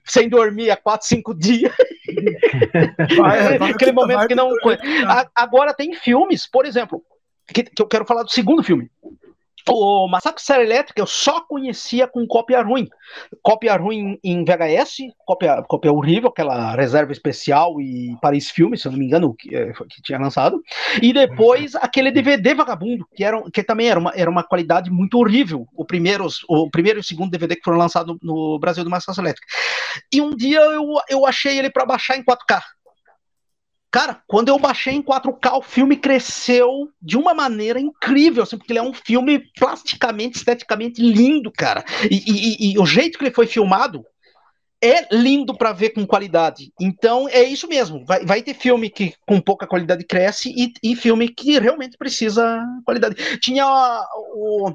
sem 0.06 0.28
dormir 0.28 0.72
há 0.72 0.78
4, 0.78 1.08
5 1.08 1.34
dias. 1.36 1.74
Vai, 3.18 3.58
vai, 3.58 3.72
Aquele 3.72 3.92
momento 3.92 4.18
vai, 4.18 4.28
que 4.28 4.36
não. 4.36 4.50
Agora 5.34 5.74
tem 5.74 5.94
filmes, 5.94 6.46
por 6.46 6.66
exemplo, 6.66 7.02
que, 7.48 7.64
que 7.64 7.82
eu 7.82 7.88
quero 7.88 8.06
falar 8.06 8.24
do 8.24 8.32
segundo 8.32 8.64
filme 8.64 8.90
o 9.70 10.08
Massacre 10.08 10.42
Serra 10.42 10.64
Elétrica 10.64 11.02
eu 11.02 11.08
só 11.08 11.42
conhecia 11.42 12.08
com 12.08 12.26
cópia 12.26 12.62
ruim. 12.62 12.88
Cópia 13.42 13.76
ruim 13.76 14.18
em 14.24 14.44
VHS, 14.44 14.98
cópia, 15.26 15.62
cópia 15.64 15.92
horrível, 15.92 16.30
aquela 16.30 16.76
reserva 16.76 17.12
especial 17.12 17.80
e 17.82 18.16
Paris 18.22 18.50
Filme, 18.50 18.78
se 18.78 18.88
eu 18.88 18.92
não 18.92 19.00
me 19.00 19.06
engano, 19.06 19.34
que, 19.34 19.56
eh, 19.56 19.74
que 19.90 20.02
tinha 20.02 20.20
lançado. 20.20 20.62
E 21.02 21.14
depois 21.14 21.76
aquele 21.76 22.12
DVD 22.12 22.54
vagabundo, 22.54 23.06
que, 23.16 23.24
era, 23.24 23.42
que 23.52 23.64
também 23.64 23.90
era 23.90 24.00
uma, 24.00 24.12
era 24.16 24.30
uma 24.30 24.44
qualidade 24.44 24.90
muito 24.90 25.18
horrível. 25.18 25.68
O 25.76 25.86
primeiro, 25.86 26.28
o 26.48 26.70
primeiro 26.70 27.00
e 27.00 27.02
o 27.02 27.04
segundo 27.04 27.32
DVD 27.32 27.56
que 27.56 27.64
foram 27.64 27.78
lançados 27.78 28.18
no 28.22 28.58
Brasil 28.60 28.84
do 28.84 28.90
Massacre 28.90 29.22
Elétrica. 29.22 29.48
E 30.12 30.22
um 30.22 30.36
dia 30.36 30.60
eu, 30.60 30.86
eu 31.10 31.26
achei 31.26 31.58
ele 31.58 31.70
para 31.70 31.86
baixar 31.86 32.18
em 32.18 32.24
4K. 32.24 32.62
Cara, 33.92 34.22
quando 34.26 34.48
eu 34.48 34.58
baixei 34.58 34.94
em 34.94 35.04
4K, 35.04 35.58
o 35.58 35.62
filme 35.62 35.98
cresceu 35.98 36.90
de 37.02 37.18
uma 37.18 37.34
maneira 37.34 37.78
incrível, 37.78 38.44
assim, 38.44 38.58
porque 38.58 38.72
ele 38.72 38.80
é 38.80 38.84
um 38.84 38.94
filme 38.94 39.40
plasticamente, 39.60 40.38
esteticamente 40.38 41.02
lindo, 41.02 41.52
cara. 41.52 41.84
E, 42.10 42.24
e, 42.26 42.72
e 42.72 42.80
o 42.80 42.86
jeito 42.86 43.18
que 43.18 43.26
ele 43.26 43.34
foi 43.34 43.46
filmado 43.46 44.06
é 44.82 45.14
lindo 45.14 45.56
para 45.56 45.74
ver 45.74 45.90
com 45.90 46.08
qualidade. 46.08 46.72
Então 46.80 47.28
é 47.30 47.44
isso 47.44 47.68
mesmo. 47.68 48.04
Vai, 48.06 48.26
vai 48.26 48.42
ter 48.42 48.54
filme 48.54 48.90
que 48.90 49.14
com 49.28 49.40
pouca 49.40 49.68
qualidade 49.68 50.06
cresce 50.06 50.50
e, 50.56 50.92
e 50.92 50.96
filme 50.96 51.28
que 51.28 51.60
realmente 51.60 51.98
precisa 51.98 52.66
qualidade. 52.86 53.38
Tinha 53.40 53.68
o 54.34 54.74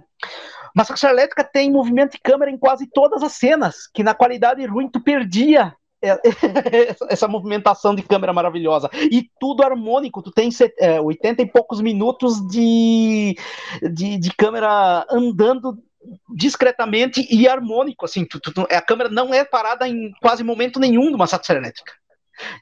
Massacre 0.74 1.08
Elétrica 1.08 1.42
tem 1.42 1.72
movimento 1.72 2.12
de 2.12 2.18
câmera 2.18 2.50
em 2.50 2.58
quase 2.58 2.86
todas 2.86 3.22
as 3.22 3.32
cenas, 3.32 3.88
que 3.92 4.02
na 4.02 4.14
qualidade 4.14 4.64
ruim 4.66 4.90
tu 4.90 5.00
perdia 5.02 5.74
essa 7.08 7.28
movimentação 7.28 7.94
de 7.94 8.02
câmera 8.02 8.32
maravilhosa. 8.32 8.90
E 9.10 9.28
tudo 9.40 9.62
harmônico, 9.62 10.22
tu 10.22 10.30
tem 10.30 10.50
é, 10.78 11.00
80 11.00 11.42
e 11.42 11.46
poucos 11.46 11.80
minutos 11.80 12.46
de, 12.48 13.36
de, 13.92 14.18
de 14.18 14.30
câmera 14.34 15.06
andando 15.10 15.78
discretamente 16.34 17.26
e 17.30 17.48
harmônico, 17.48 18.04
assim, 18.04 18.24
tu, 18.24 18.38
tu, 18.40 18.52
a 18.70 18.80
câmera 18.80 19.10
não 19.10 19.34
é 19.34 19.44
parada 19.44 19.88
em 19.88 20.12
quase 20.20 20.44
momento 20.44 20.78
nenhum 20.78 21.08
de 21.08 21.14
uma 21.14 21.26
Satisfyer 21.26 21.58
elétrica. 21.58 21.92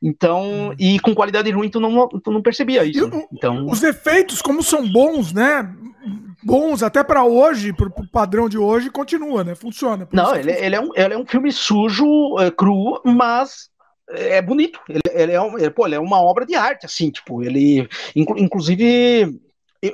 Então, 0.03 0.71
hum. 0.71 0.75
e 0.79 0.99
com 1.01 1.15
qualidade 1.15 1.51
ruim 1.51 1.69
tu 1.69 1.81
não, 1.81 2.09
tu 2.09 2.31
não 2.31 2.43
percebia 2.43 2.85
isso. 2.85 3.11
Então... 3.33 3.67
Os 3.67 3.83
efeitos, 3.83 4.41
como 4.43 4.63
são 4.63 4.89
bons, 4.91 5.33
né? 5.33 5.73
Bons 6.43 6.83
até 6.83 7.03
para 7.03 7.25
hoje, 7.25 7.73
para 7.73 7.89
o 7.89 8.09
padrão 8.09 8.49
de 8.49 8.59
hoje, 8.59 8.91
continua, 8.91 9.43
né? 9.43 9.55
Funciona. 9.55 10.07
Não, 10.13 10.35
ele, 10.37 10.53
ele, 10.53 10.77
é 10.77 10.81
um, 10.81 10.91
ele 10.95 11.15
é 11.15 11.19
um 11.19 11.27
filme 11.27 11.51
sujo, 11.51 12.39
é, 12.39 12.51
cru, 12.51 13.01
mas 13.05 13.71
é 14.11 14.43
bonito. 14.43 14.79
Ele, 14.89 15.01
ele 15.13 15.33
é, 15.33 15.41
um, 15.41 15.59
ele, 15.59 15.71
pô, 15.71 15.87
ele 15.87 15.95
é 15.95 16.01
uma 16.01 16.21
obra 16.21 16.45
de 16.45 16.55
arte, 16.55 16.87
assim, 16.87 17.11
tipo, 17.11 17.43
ele. 17.43 17.89
Inclusive, 18.15 19.41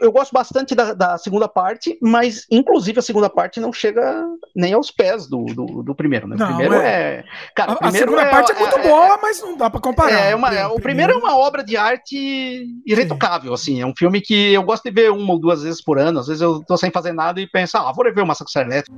eu 0.01 0.13
gosto 0.13 0.33
bastante 0.33 0.75
da, 0.75 0.95
da, 0.95 1.19
segunda 1.19 1.49
parte, 1.49 1.99
mas 2.01 2.47
inclusive 2.51 2.99
a 2.99 3.03
segunda 3.03 3.29
parte 3.29 3.61
não 3.61 3.73
chega 3.73 4.27
nem 4.55 4.73
aos 4.73 4.91
pés 4.91 5.27
do, 5.27 5.45
do, 5.47 5.83
do 5.83 5.95
primeiro, 5.95 6.29
né? 6.29 6.37
O 6.37 6.47
primeiro 6.47 6.75
é. 6.75 6.89
é... 6.89 7.25
Cara, 7.55 7.73
a, 7.81 7.89
a 7.89 7.91
segunda 7.91 8.23
é, 8.23 8.31
parte 8.31 8.53
é 8.53 8.59
muito 8.59 8.79
é, 8.79 8.83
boa, 8.83 9.19
mas 9.21 9.41
não 9.41 9.57
dá 9.57 9.71
para 9.71 9.81
comparar. 9.81 10.27
É 10.27 10.35
uma, 10.35 10.69
o, 10.69 10.77
o 10.77 10.81
primeiro 10.81 11.13
é 11.13 11.17
uma 11.17 11.37
obra 11.37 11.65
de 11.65 11.77
arte 11.77 12.67
irretocável, 12.87 13.57
Sim. 13.57 13.73
assim. 13.73 13.83
É 13.83 13.87
um 13.87 13.95
filme 13.97 14.21
que 14.21 14.53
eu 14.53 14.63
gosto 14.63 14.85
de 14.85 14.91
ver 14.91 15.11
uma 15.11 15.33
ou 15.33 15.39
duas 15.39 15.63
vezes 15.63 15.83
por 15.83 15.99
ano. 15.99 16.21
Às 16.21 16.27
vezes 16.27 16.43
eu 16.43 16.63
tô 16.65 16.77
sem 16.77 16.91
fazer 16.91 17.13
nada 17.13 17.41
e 17.41 17.47
penso, 17.47 17.77
ah, 17.77 17.93
vou 17.93 18.05
ver 18.05 18.23
o 18.23 18.27
Massacre 18.27 18.61
Elétrico. 18.61 18.97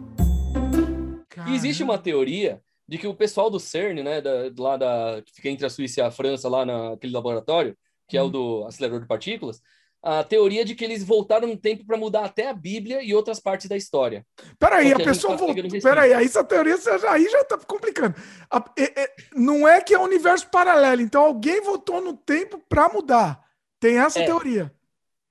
E 1.46 1.54
existe 1.54 1.82
uma 1.82 1.98
teoria 1.98 2.60
de 2.86 2.98
que 2.98 3.06
o 3.06 3.14
pessoal 3.14 3.48
do 3.48 3.58
CERN, 3.58 4.02
né, 4.02 4.20
da, 4.20 4.50
lá 4.58 4.76
da, 4.76 5.22
que 5.24 5.32
fica 5.34 5.48
entre 5.48 5.64
a 5.64 5.70
Suíça 5.70 6.00
e 6.00 6.02
a 6.02 6.10
França, 6.10 6.48
lá 6.48 6.64
naquele 6.64 7.12
laboratório, 7.12 7.76
que 8.08 8.18
hum. 8.18 8.20
é 8.20 8.22
o 8.22 8.26
hum. 8.26 8.30
do 8.30 8.64
acelerador 8.66 9.00
de 9.00 9.06
partículas, 9.06 9.60
a 10.02 10.24
teoria 10.24 10.64
de 10.64 10.74
que 10.74 10.84
eles 10.84 11.04
voltaram 11.04 11.46
no 11.46 11.56
tempo 11.56 11.86
para 11.86 11.96
mudar 11.96 12.24
até 12.24 12.48
a 12.48 12.52
Bíblia 12.52 13.02
e 13.02 13.14
outras 13.14 13.38
partes 13.38 13.68
da 13.68 13.76
história. 13.76 14.26
Peraí, 14.58 14.92
a, 14.92 14.96
a 14.96 14.98
pessoa 14.98 15.36
tá 15.36 15.44
voltou. 15.44 15.80
Peraí, 15.80 16.12
aí 16.12 16.24
essa 16.24 16.42
teoria 16.42 16.76
já, 16.76 17.12
aí 17.12 17.28
já 17.28 17.44
tá 17.44 17.56
complicando. 17.58 18.16
A, 18.50 18.64
é, 18.76 19.02
é, 19.02 19.14
não 19.34 19.66
é 19.66 19.80
que 19.80 19.94
é 19.94 19.98
um 19.98 20.04
universo 20.04 20.50
paralelo, 20.50 21.00
então 21.00 21.24
alguém 21.24 21.60
voltou 21.60 22.00
no 22.00 22.16
tempo 22.16 22.60
para 22.68 22.88
mudar. 22.88 23.40
Tem 23.78 23.98
essa 23.98 24.18
é, 24.18 24.24
teoria. 24.24 24.72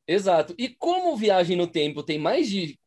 Exato. 0.08 0.56
E 0.58 0.70
como 0.70 1.18
viagem 1.18 1.58
no 1.58 1.68
tempo 1.68 2.02
tem 2.02 2.18
mais 2.18 2.50
de. 2.50 2.80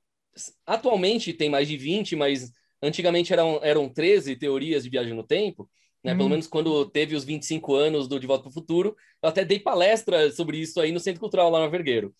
Atualmente 0.67 1.33
tem 1.35 1.51
mais 1.51 1.69
de 1.69 1.77
20, 1.77 2.17
mas 2.17 2.51
antigamente 2.83 3.33
eram, 3.33 3.61
eram 3.63 3.89
13 3.89 4.37
teorias 4.37 4.85
de 4.85 4.91
viagem 4.91 5.13
no 5.13 5.23
tempo 5.23 5.69
né? 6.05 6.13
Hum. 6.13 6.19
Pelo 6.19 6.29
menos 6.29 6.47
quando 6.47 6.85
teve 6.91 7.17
os 7.17 7.25
25 7.25 7.75
anos 7.75 8.07
do 8.07 8.21
De 8.21 8.27
Volta 8.27 8.43
para 8.43 8.51
o 8.51 8.53
Futuro, 8.53 8.95
eu 9.23 9.29
até 9.29 9.45
dei 9.45 9.59
palestra 9.59 10.31
sobre 10.31 10.59
isso 10.59 10.81
aí 10.81 10.93
no 10.93 11.01
Centro 11.01 11.21
Cultural 11.21 11.51
lá 11.51 11.65
no 11.65 11.71
Vergueiro, 11.71 12.15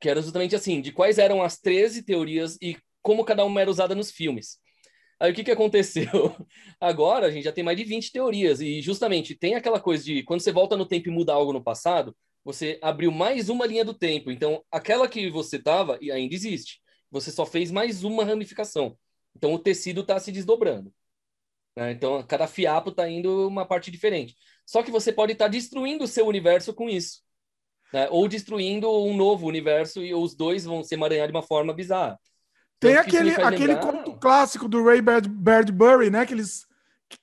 que 0.00 0.08
era 0.08 0.22
justamente 0.22 0.56
assim, 0.56 0.80
de 0.80 0.90
quais 0.92 1.18
eram 1.18 1.42
as 1.42 1.58
13 1.58 2.02
teorias 2.02 2.56
e 2.62 2.76
como 3.02 3.24
cada 3.24 3.44
uma 3.44 3.60
era 3.60 3.70
usada 3.70 3.94
nos 3.94 4.10
filmes. 4.10 4.58
Aí 5.20 5.32
o 5.32 5.34
que, 5.34 5.44
que 5.44 5.50
aconteceu? 5.50 6.08
Agora 6.80 7.26
a 7.26 7.30
gente 7.30 7.44
já 7.44 7.52
tem 7.52 7.64
mais 7.64 7.76
de 7.76 7.84
20 7.84 8.12
teorias, 8.12 8.60
e 8.60 8.80
justamente 8.80 9.34
tem 9.34 9.54
aquela 9.54 9.80
coisa 9.80 10.04
de 10.04 10.22
quando 10.22 10.40
você 10.40 10.52
volta 10.52 10.76
no 10.76 10.86
tempo 10.86 11.08
e 11.08 11.12
muda 11.12 11.32
algo 11.32 11.52
no 11.52 11.62
passado, 11.62 12.16
você 12.44 12.78
abriu 12.80 13.10
mais 13.10 13.48
uma 13.48 13.66
linha 13.66 13.84
do 13.84 13.92
tempo. 13.92 14.30
Então, 14.30 14.64
aquela 14.70 15.08
que 15.08 15.28
você 15.28 15.56
estava 15.56 15.98
ainda 16.00 16.34
existe. 16.34 16.80
Você 17.10 17.30
só 17.30 17.44
fez 17.44 17.70
mais 17.70 18.04
uma 18.04 18.24
ramificação. 18.24 18.96
Então, 19.36 19.52
o 19.52 19.58
tecido 19.58 20.02
está 20.02 20.18
se 20.18 20.32
desdobrando. 20.32 20.92
Né? 21.78 21.92
Então, 21.92 22.20
cada 22.24 22.48
fiapo 22.48 22.90
está 22.90 23.08
indo 23.08 23.46
uma 23.46 23.64
parte 23.64 23.88
diferente. 23.88 24.36
Só 24.66 24.82
que 24.82 24.90
você 24.90 25.12
pode 25.12 25.32
estar 25.32 25.44
tá 25.44 25.50
destruindo 25.50 26.02
o 26.02 26.08
seu 26.08 26.26
universo 26.26 26.74
com 26.74 26.88
isso. 26.88 27.22
Né? 27.92 28.08
Ou 28.10 28.26
destruindo 28.26 28.90
um 28.90 29.16
novo 29.16 29.46
universo 29.46 30.02
e 30.02 30.12
os 30.12 30.34
dois 30.34 30.64
vão 30.64 30.82
se 30.82 30.96
emaranhar 30.96 31.28
de 31.28 31.32
uma 31.32 31.42
forma 31.42 31.72
bizarra. 31.72 32.18
Tem 32.80 32.96
aquele, 32.96 33.30
aquele 33.30 33.74
lembrar... 33.74 33.92
conto 33.92 34.18
clássico 34.18 34.68
do 34.68 34.82
Ray 34.82 35.00
Bradbury, 35.00 36.10
né? 36.10 36.26
Que, 36.26 36.34
eles, 36.34 36.66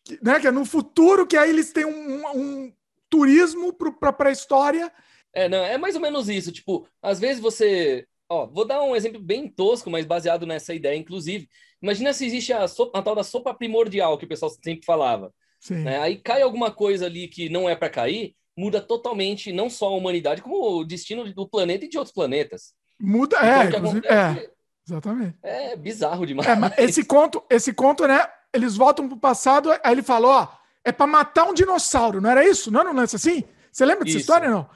que, 0.05 0.19
né? 0.23 0.39
que 0.39 0.47
é 0.47 0.51
no 0.51 0.63
futuro 0.63 1.27
que 1.27 1.35
aí 1.35 1.49
eles 1.49 1.73
têm 1.73 1.85
um, 1.85 2.25
um 2.33 2.73
turismo 3.09 3.73
para 3.73 4.09
a 4.09 4.13
pré-história. 4.13 4.89
É, 5.33 5.49
não, 5.49 5.65
é 5.65 5.77
mais 5.77 5.95
ou 5.95 6.01
menos 6.01 6.29
isso. 6.29 6.49
Tipo, 6.49 6.87
às 7.01 7.19
vezes 7.19 7.41
você 7.41 8.07
Ó, 8.29 8.47
vou 8.47 8.65
dar 8.65 8.81
um 8.81 8.95
exemplo 8.95 9.21
bem 9.21 9.47
tosco, 9.47 9.89
mas 9.89 10.05
baseado 10.05 10.45
nessa 10.45 10.73
ideia, 10.73 10.97
inclusive. 10.97 11.47
Imagina 11.81 12.13
se 12.13 12.25
existe 12.25 12.51
a, 12.51 12.67
sopa, 12.67 12.97
a 12.97 13.01
tal 13.01 13.15
da 13.15 13.23
sopa 13.23 13.53
primordial 13.53 14.17
que 14.17 14.25
o 14.25 14.27
pessoal 14.27 14.49
sempre 14.49 14.85
falava. 14.85 15.31
Né? 15.69 15.99
Aí 15.99 16.17
cai 16.17 16.41
alguma 16.41 16.71
coisa 16.71 17.05
ali 17.05 17.27
que 17.27 17.49
não 17.49 17.69
é 17.69 17.75
para 17.75 17.89
cair, 17.89 18.35
muda 18.57 18.81
totalmente 18.81 19.51
não 19.51 19.69
só 19.69 19.87
a 19.87 19.95
humanidade, 19.95 20.41
como 20.41 20.79
o 20.79 20.83
destino 20.83 21.31
do 21.33 21.47
planeta 21.47 21.85
e 21.85 21.89
de 21.89 21.97
outros 21.97 22.13
planetas. 22.13 22.73
Muda, 22.99 23.37
então, 23.37 23.49
é, 23.49 23.65
inclusive, 23.65 24.07
é, 24.07 24.49
exatamente. 24.87 25.37
É 25.43 25.75
bizarro 25.75 26.25
demais. 26.25 26.47
É, 26.77 26.83
esse 26.83 27.03
conto, 27.03 27.43
esse 27.49 27.73
conto, 27.73 28.07
né? 28.07 28.25
Eles 28.53 28.77
voltam 28.77 29.07
pro 29.07 29.17
passado, 29.17 29.71
aí 29.71 29.91
ele 29.91 30.03
falou, 30.03 30.31
ó, 30.31 30.47
é 30.83 30.91
para 30.91 31.07
matar 31.07 31.45
um 31.45 31.53
dinossauro, 31.53 32.21
não 32.21 32.29
era 32.29 32.47
isso? 32.47 32.71
Não 32.71 32.79
era 32.79 32.91
um 32.91 32.95
lance 32.95 33.15
assim? 33.15 33.43
Você 33.71 33.83
lembra 33.83 34.05
dessa 34.05 34.17
isso. 34.17 34.19
história, 34.19 34.49
não? 34.49 34.69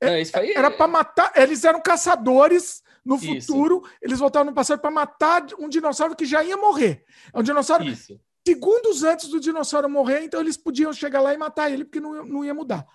Não, 0.00 0.18
isso 0.18 0.36
aí 0.38 0.52
era 0.52 0.68
é... 0.68 0.70
para 0.70 0.88
matar. 0.88 1.32
Eles 1.36 1.64
eram 1.64 1.80
caçadores 1.80 2.82
no 3.04 3.18
futuro. 3.18 3.82
Isso. 3.84 3.96
Eles 4.02 4.18
voltaram 4.18 4.46
no 4.46 4.54
passado 4.54 4.80
para 4.80 4.90
matar 4.90 5.46
um 5.58 5.68
dinossauro 5.68 6.16
que 6.16 6.24
já 6.24 6.42
ia 6.42 6.56
morrer. 6.56 7.04
É 7.32 7.38
um 7.38 7.42
dinossauro. 7.42 7.84
Isso. 7.84 8.18
Segundos 8.46 9.04
antes 9.04 9.28
do 9.28 9.38
dinossauro 9.38 9.88
morrer, 9.88 10.24
então 10.24 10.40
eles 10.40 10.56
podiam 10.56 10.92
chegar 10.92 11.20
lá 11.20 11.34
e 11.34 11.36
matar 11.36 11.70
ele, 11.70 11.84
porque 11.84 12.00
não, 12.00 12.24
não 12.24 12.44
ia 12.44 12.54
mudar. 12.54 12.86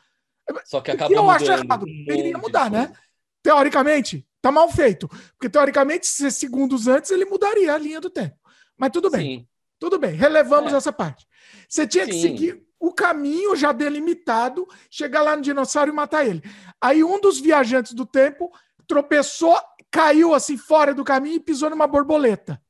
Só 0.65 0.82
que 0.82 0.91
acabou. 0.91 1.15
eu 1.15 1.30
acho 1.30 1.52
errado. 1.52 1.86
Ele 1.88 2.30
ia 2.30 2.38
mudar, 2.38 2.69
né? 2.69 2.91
Teoricamente, 3.44 4.27
tá 4.41 4.52
mal 4.52 4.69
feito. 4.69 5.08
Porque 5.08 5.50
teoricamente, 5.50 6.08
se 6.08 6.32
segundos 6.32 6.88
antes, 6.88 7.11
ele 7.11 7.25
mudaria 7.25 7.74
a 7.74 7.77
linha 7.77 8.01
do 8.01 8.09
tempo. 8.09 8.35
Mas 8.75 8.92
tudo 8.92 9.09
bem. 9.09 9.40
Sim. 9.40 9.48
Tudo 9.80 10.00
bem, 10.00 10.16
relevamos 10.16 10.74
é. 10.74 10.77
essa 10.77 10.92
parte. 10.92 11.27
Você 11.67 11.85
tinha 11.85 12.06
Sim. 12.06 12.11
que 12.11 12.22
seguir 12.22 12.65
o 12.80 12.94
caminho 12.94 13.56
já 13.56 13.72
delimitado, 13.72 14.68
chegar 14.90 15.22
lá 15.22 15.36
no 15.36 15.42
dinossauro 15.42 15.92
e 15.92 15.95
matar 15.95 16.26
ele. 16.26 16.44
Aí 16.82 17.04
um 17.04 17.20
dos 17.20 17.40
viajantes 17.40 17.94
do 17.94 18.06
tempo 18.06 18.52
tropeçou, 18.88 19.58
caiu 19.90 20.34
assim 20.34 20.58
fora 20.58 20.94
do 20.94 21.04
caminho 21.04 21.36
e 21.36 21.40
pisou 21.40 21.70
numa 21.70 21.88
borboleta. 21.88 22.62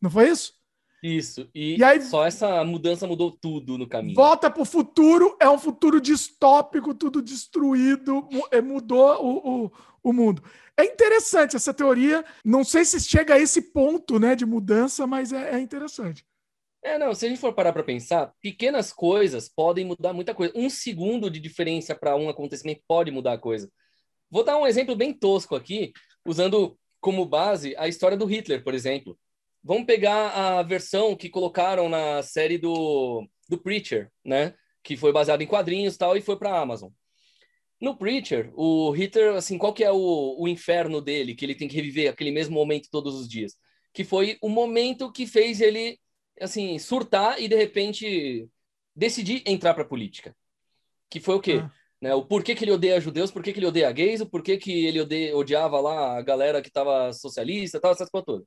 Não 0.00 0.10
foi 0.10 0.28
isso? 0.28 0.54
Isso. 1.02 1.48
E, 1.54 1.76
e 1.76 1.84
aí, 1.84 2.00
só 2.02 2.26
essa 2.26 2.64
mudança 2.64 3.06
mudou 3.06 3.30
tudo 3.30 3.78
no 3.78 3.86
caminho. 3.86 4.14
Volta 4.14 4.50
para 4.50 4.62
o 4.62 4.66
futuro, 4.66 5.36
é 5.40 5.48
um 5.48 5.58
futuro 5.58 6.00
distópico, 6.00 6.94
tudo 6.94 7.22
destruído, 7.22 8.28
é, 8.50 8.60
mudou 8.60 9.22
o, 9.22 9.64
o, 9.66 9.72
o 10.02 10.12
mundo. 10.12 10.42
É 10.76 10.84
interessante 10.84 11.56
essa 11.56 11.72
teoria. 11.72 12.24
Não 12.44 12.64
sei 12.64 12.84
se 12.84 12.98
chega 13.00 13.34
a 13.34 13.38
esse 13.38 13.62
ponto 13.62 14.18
né, 14.18 14.34
de 14.34 14.44
mudança, 14.44 15.06
mas 15.06 15.32
é, 15.32 15.56
é 15.56 15.60
interessante. 15.60 16.24
É, 16.86 16.96
não, 16.98 17.12
se 17.12 17.26
a 17.26 17.28
gente 17.28 17.40
for 17.40 17.52
parar 17.52 17.72
para 17.72 17.82
pensar, 17.82 18.32
pequenas 18.40 18.92
coisas 18.92 19.48
podem 19.48 19.84
mudar 19.84 20.12
muita 20.12 20.32
coisa. 20.32 20.52
Um 20.54 20.70
segundo 20.70 21.28
de 21.28 21.40
diferença 21.40 21.96
para 21.96 22.14
um 22.14 22.28
acontecimento 22.28 22.80
pode 22.86 23.10
mudar 23.10 23.32
a 23.32 23.38
coisa. 23.38 23.68
Vou 24.30 24.44
dar 24.44 24.56
um 24.56 24.64
exemplo 24.64 24.94
bem 24.94 25.12
tosco 25.12 25.56
aqui, 25.56 25.92
usando 26.24 26.78
como 27.00 27.26
base 27.26 27.74
a 27.76 27.88
história 27.88 28.16
do 28.16 28.24
Hitler, 28.24 28.62
por 28.62 28.72
exemplo. 28.72 29.18
Vamos 29.64 29.84
pegar 29.84 30.28
a 30.30 30.62
versão 30.62 31.16
que 31.16 31.28
colocaram 31.28 31.88
na 31.88 32.22
série 32.22 32.56
do, 32.56 33.28
do 33.48 33.58
Preacher, 33.58 34.08
né? 34.24 34.54
Que 34.84 34.96
foi 34.96 35.10
baseado 35.10 35.42
em 35.42 35.46
quadrinhos 35.46 35.96
tal, 35.96 36.16
e 36.16 36.20
foi 36.20 36.38
para 36.38 36.50
a 36.50 36.60
Amazon. 36.60 36.90
No 37.80 37.96
Preacher, 37.96 38.52
o 38.54 38.92
Hitler, 38.92 39.34
assim, 39.34 39.58
qual 39.58 39.74
que 39.74 39.82
é 39.82 39.90
o, 39.90 40.36
o 40.38 40.46
inferno 40.46 41.00
dele, 41.00 41.34
que 41.34 41.44
ele 41.44 41.56
tem 41.56 41.66
que 41.66 41.74
reviver 41.74 42.08
aquele 42.08 42.30
mesmo 42.30 42.54
momento 42.54 42.88
todos 42.92 43.16
os 43.16 43.28
dias? 43.28 43.56
Que 43.92 44.04
foi 44.04 44.38
o 44.40 44.48
momento 44.48 45.10
que 45.10 45.26
fez 45.26 45.60
ele 45.60 45.98
assim, 46.40 46.78
surtar 46.78 47.40
e 47.40 47.48
de 47.48 47.56
repente 47.56 48.48
decidir 48.94 49.42
entrar 49.46 49.74
para 49.74 49.82
a 49.82 49.86
política. 49.86 50.34
Que 51.10 51.20
foi 51.20 51.36
o 51.36 51.40
quê? 51.40 51.60
Ah. 51.62 51.70
Né, 52.00 52.14
o 52.14 52.24
porquê 52.24 52.54
que 52.54 52.62
ele 52.62 52.72
odeia 52.72 53.00
judeus, 53.00 53.30
por 53.30 53.42
que 53.42 53.50
ele 53.50 53.66
odeia 53.66 53.90
gays, 53.90 54.20
o 54.20 54.26
porquê 54.26 54.58
que 54.58 54.84
ele 54.84 55.00
odeia, 55.00 55.34
odiava 55.34 55.80
lá 55.80 56.18
a 56.18 56.22
galera 56.22 56.60
que 56.60 56.68
estava 56.68 57.12
socialista, 57.12 57.80
tal, 57.80 57.92
essas 57.92 58.10
coisas 58.10 58.26
todas. 58.26 58.46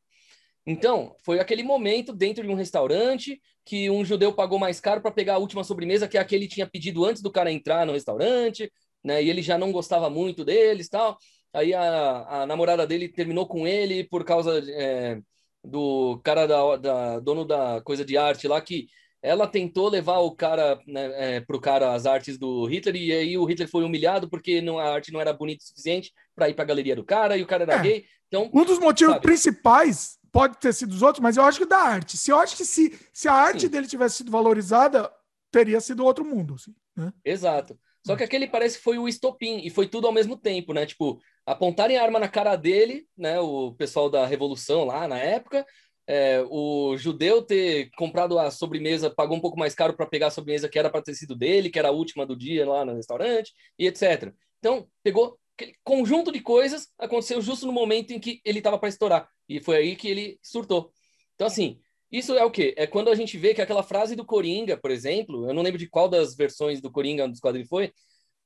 Então, 0.66 1.16
foi 1.24 1.40
aquele 1.40 1.64
momento 1.64 2.14
dentro 2.14 2.44
de 2.44 2.50
um 2.50 2.56
restaurante 2.56 3.42
que 3.66 3.90
um 3.90 4.06
judeu 4.06 4.34
pagou 4.34 4.60
mais 4.60 4.80
caro 4.80 5.02
para 5.02 5.12
pegar 5.12 5.36
a 5.36 5.38
última 5.40 5.64
sobremesa, 5.64 6.08
que 6.08 6.18
é 6.18 6.22
a 6.22 6.26
que 6.26 6.36
ele 6.36 6.48
tinha 6.48 6.68
pedido 6.68 7.06
antes 7.06 7.24
do 7.24 7.32
cara 7.32 7.52
entrar 7.52 7.86
no 7.88 7.94
restaurante, 7.94 8.72
né? 9.04 9.24
E 9.24 9.30
ele 9.30 9.42
já 9.42 9.58
não 9.58 9.72
gostava 9.72 10.10
muito 10.10 10.46
deles 10.46 10.88
tal. 10.88 11.18
Aí 11.54 11.74
a, 11.74 12.42
a 12.44 12.46
namorada 12.46 12.86
dele 12.86 13.10
terminou 13.10 13.48
com 13.48 13.68
ele 13.68 14.04
por 14.04 14.24
causa 14.24 14.64
é, 14.70 15.20
do 15.64 16.20
cara 16.24 16.48
da, 16.48 16.76
da, 16.78 17.20
dono 17.20 17.46
da 17.46 17.82
coisa 17.82 18.06
de 18.06 18.18
arte 18.18 18.48
lá 18.48 18.62
que 18.62 18.88
ela 19.22 19.48
tentou 19.48 19.90
levar 19.90 20.20
o 20.20 20.32
cara 20.32 20.80
né, 20.88 21.36
é, 21.36 21.42
pro 21.42 21.60
cara 21.60 21.94
as 21.94 22.06
artes 22.06 22.38
do 22.38 22.66
Hitler 22.66 22.96
e 22.96 23.12
aí 23.12 23.38
o 23.38 23.46
Hitler 23.46 23.70
foi 23.70 23.84
humilhado 23.84 24.30
porque 24.30 24.62
não, 24.62 24.80
a 24.80 24.94
arte 24.94 25.12
não 25.12 25.20
era 25.20 25.34
bonita 25.34 25.64
o 25.64 25.68
suficiente 25.68 26.14
para 26.34 26.50
ir 26.50 26.54
para 26.54 26.64
a 26.64 26.68
galeria 26.68 26.96
do 26.96 27.04
cara 27.04 27.36
e 27.36 27.44
o 27.44 27.48
cara 27.48 27.64
era 27.64 27.76
é. 27.76 27.82
gay. 27.82 28.06
Então, 28.28 28.50
um 28.54 28.64
dos 28.64 28.80
motivos 28.80 29.16
sabe? 29.16 29.26
principais 29.26 30.18
pode 30.32 30.58
ter 30.58 30.74
sido 30.74 30.92
dos 30.92 31.02
outros, 31.02 31.22
mas 31.22 31.36
eu 31.36 31.44
acho 31.44 31.60
que 31.60 31.66
da 31.66 31.80
arte. 31.80 32.16
Se 32.16 32.32
eu 32.32 32.40
acho 32.40 32.56
que 32.56 32.64
se, 32.64 32.98
se 33.12 33.28
a 33.28 33.34
arte 33.34 33.62
Sim. 33.62 33.70
dele 33.70 33.88
tivesse 33.88 34.18
sido 34.18 34.32
valorizada, 34.32 35.12
teria 35.52 35.82
sido 35.82 36.06
outro 36.06 36.24
mundo. 36.24 36.54
Assim, 36.54 36.74
né? 36.96 37.12
Exato. 37.26 37.78
Só 38.06 38.16
que 38.16 38.24
aquele 38.24 38.48
parece 38.48 38.78
que 38.78 38.84
foi 38.84 38.98
o 38.98 39.08
estopim, 39.08 39.60
e 39.64 39.70
foi 39.70 39.88
tudo 39.88 40.08
ao 40.08 40.14
mesmo 40.14 40.38
tempo, 40.38 40.74
né? 40.74 40.86
Tipo, 40.86 41.20
apontarem 41.46 41.98
a 41.98 42.04
arma 42.04 42.20
na 42.20 42.28
cara 42.28 42.56
dele, 42.56 43.06
né? 43.18 43.40
O 43.40 43.74
pessoal 43.74 44.10
da 44.10 44.26
Revolução 44.26 44.86
lá 44.86 45.08
na 45.08 45.18
época, 45.18 45.66
é, 46.08 46.44
o 46.50 46.98
judeu 46.98 47.42
ter 47.42 47.92
comprado 47.96 48.40
a 48.40 48.50
sobremesa, 48.50 49.10
pagou 49.12 49.38
um 49.38 49.42
pouco 49.42 49.60
mais 49.60 49.76
caro 49.76 49.96
para 49.96 50.08
pegar 50.08 50.28
a 50.28 50.32
sobremesa 50.32 50.68
que 50.68 50.80
era 50.80 50.90
para 50.90 51.04
ter 51.04 51.14
sido 51.14 51.36
dele, 51.36 51.70
que 51.70 51.78
era 51.78 51.90
a 51.90 51.92
última 51.92 52.26
do 52.26 52.36
dia 52.36 52.68
lá 52.68 52.84
no 52.84 52.96
restaurante, 52.96 53.54
e 53.78 53.86
etc. 53.86 54.34
Então, 54.58 54.88
pegou 55.04 55.38
aquele 55.56 55.76
conjunto 55.84 56.32
de 56.32 56.40
coisas, 56.40 56.88
aconteceu 56.98 57.42
justo 57.42 57.68
no 57.68 57.72
momento 57.72 58.12
em 58.12 58.20
que 58.20 58.42
ele 58.44 58.58
estava 58.60 58.80
para 58.80 58.90
estourar, 58.90 59.30
e 59.48 59.62
foi 59.62 59.78
aí 59.78 59.96
que 59.96 60.08
ele 60.08 60.40
surtou. 60.42 60.92
Então, 61.36 61.46
assim, 61.46 61.80
isso 62.12 62.34
é 62.36 62.44
o 62.44 62.52
quê? 62.52 62.74
É 62.78 62.88
quando 62.88 63.10
a 63.10 63.16
gente 63.16 63.38
vê 63.38 63.54
que 63.54 63.62
aquela 63.62 63.84
frase 63.84 64.16
do 64.16 64.26
Coringa, 64.26 64.78
por 64.78 64.92
exemplo, 64.92 65.48
eu 65.48 65.54
não 65.54 65.62
lembro 65.62 65.78
de 65.78 65.88
qual 65.88 66.10
das 66.10 66.36
versões 66.36 66.82
do 66.82 66.92
Coringa 66.92 67.28
dos 67.28 67.40
quadrinhos 67.40 67.70
foi, 67.70 67.94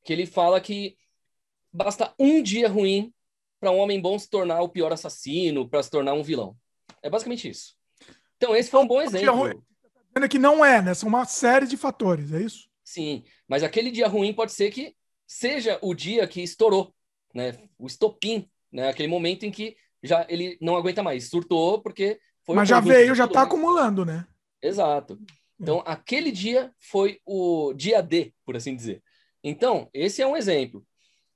que 0.04 0.12
ele 0.12 0.26
fala 0.26 0.60
que 0.60 0.98
basta 1.72 2.14
um 2.20 2.42
dia 2.42 2.68
ruim 2.68 3.14
para 3.60 3.72
um 3.72 3.78
homem 3.78 4.02
bom 4.02 4.20
se 4.20 4.30
tornar 4.30 4.62
o 4.62 4.70
pior 4.70 4.92
assassino, 4.92 5.70
para 5.70 5.82
se 5.82 5.90
tornar 5.90 6.14
um 6.14 6.24
vilão. 6.24 6.58
É 7.02 7.10
basicamente 7.10 7.50
isso. 7.50 7.76
Então, 8.36 8.54
esse 8.56 8.70
foi 8.70 8.82
um 8.82 8.88
bom 8.88 9.02
exemplo. 9.02 9.64
Dizendo 10.14 10.30
que 10.30 10.38
não 10.38 10.64
é, 10.64 10.82
né? 10.82 10.94
São 10.94 11.08
uma 11.08 11.26
série 11.26 11.66
de 11.66 11.78
fatores, 11.78 12.34
é 12.34 12.42
isso? 12.42 12.68
Sim, 12.84 13.24
mas 13.48 13.64
aquele 13.64 13.90
dia 13.90 14.08
ruim 14.08 14.34
pode 14.34 14.52
ser 14.52 14.70
que 14.70 14.94
seja 15.26 15.80
o 15.82 15.94
dia 15.94 16.28
que 16.28 16.42
estourou, 16.42 16.94
né? 17.34 17.58
O 17.80 17.88
estopim, 17.88 18.50
né? 18.72 18.90
Aquele 18.90 19.08
momento 19.08 19.46
em 19.46 19.52
que 19.52 19.76
já 20.04 20.26
ele 20.30 20.58
não 20.60 20.76
aguenta 20.76 21.02
mais, 21.02 21.30
surtou 21.30 21.82
porque 21.82 22.20
foi 22.46 22.56
Mas 22.56 22.70
já 22.70 22.80
veio, 22.80 23.16
já 23.16 23.26
está 23.26 23.44
acumulando, 23.44 24.06
né? 24.06 24.28
Exato. 24.62 25.20
Então, 25.60 25.80
é. 25.80 25.84
aquele 25.86 26.32
dia 26.32 26.72
foi 26.80 27.20
o 27.26 27.74
dia 27.74 28.02
D, 28.02 28.34
por 28.46 28.56
assim 28.56 28.76
dizer. 28.76 29.02
Então, 29.44 29.90
esse 29.94 30.22
é 30.22 30.28
um 30.28 30.38
exemplo. 30.38 30.86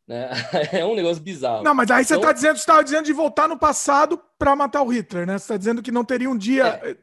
Né? 0.08 0.30
É 0.74 0.86
um 0.86 0.96
negócio 0.96 1.22
bizarro. 1.22 1.64
Não, 1.64 1.74
mas 1.74 1.92
aí 1.92 2.04
você 2.04 2.16
está 2.16 2.28
então, 2.28 2.34
dizendo, 2.34 2.58
você 2.58 2.84
dizendo 2.84 3.06
de 3.06 3.14
voltar 3.14 3.48
no 3.48 3.60
passado 3.60 4.22
para 4.38 4.56
matar 4.56 4.82
o 4.82 4.88
Hitler, 4.88 5.28
né? 5.28 5.38
Você 5.38 5.44
está 5.44 5.58
dizendo 5.58 5.84
que 5.84 5.92
não 5.92 6.06
teria 6.06 6.30
um 6.30 6.38
dia. 6.38 6.80
É. 6.84 6.98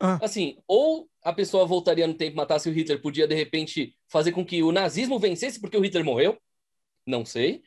Ah. 0.00 0.18
Assim, 0.22 0.58
ou 0.66 1.08
a 1.22 1.32
pessoa 1.32 1.66
voltaria 1.66 2.06
no 2.06 2.14
tempo, 2.14 2.36
matasse 2.36 2.68
o 2.68 2.72
Hitler, 2.72 3.00
podia 3.00 3.26
de 3.26 3.34
repente 3.34 3.96
fazer 4.08 4.32
com 4.32 4.44
que 4.44 4.62
o 4.62 4.72
nazismo 4.72 5.18
vencesse 5.18 5.60
porque 5.60 5.76
o 5.76 5.80
Hitler 5.80 6.04
morreu, 6.04 6.36
não 7.06 7.24
sei. 7.24 7.62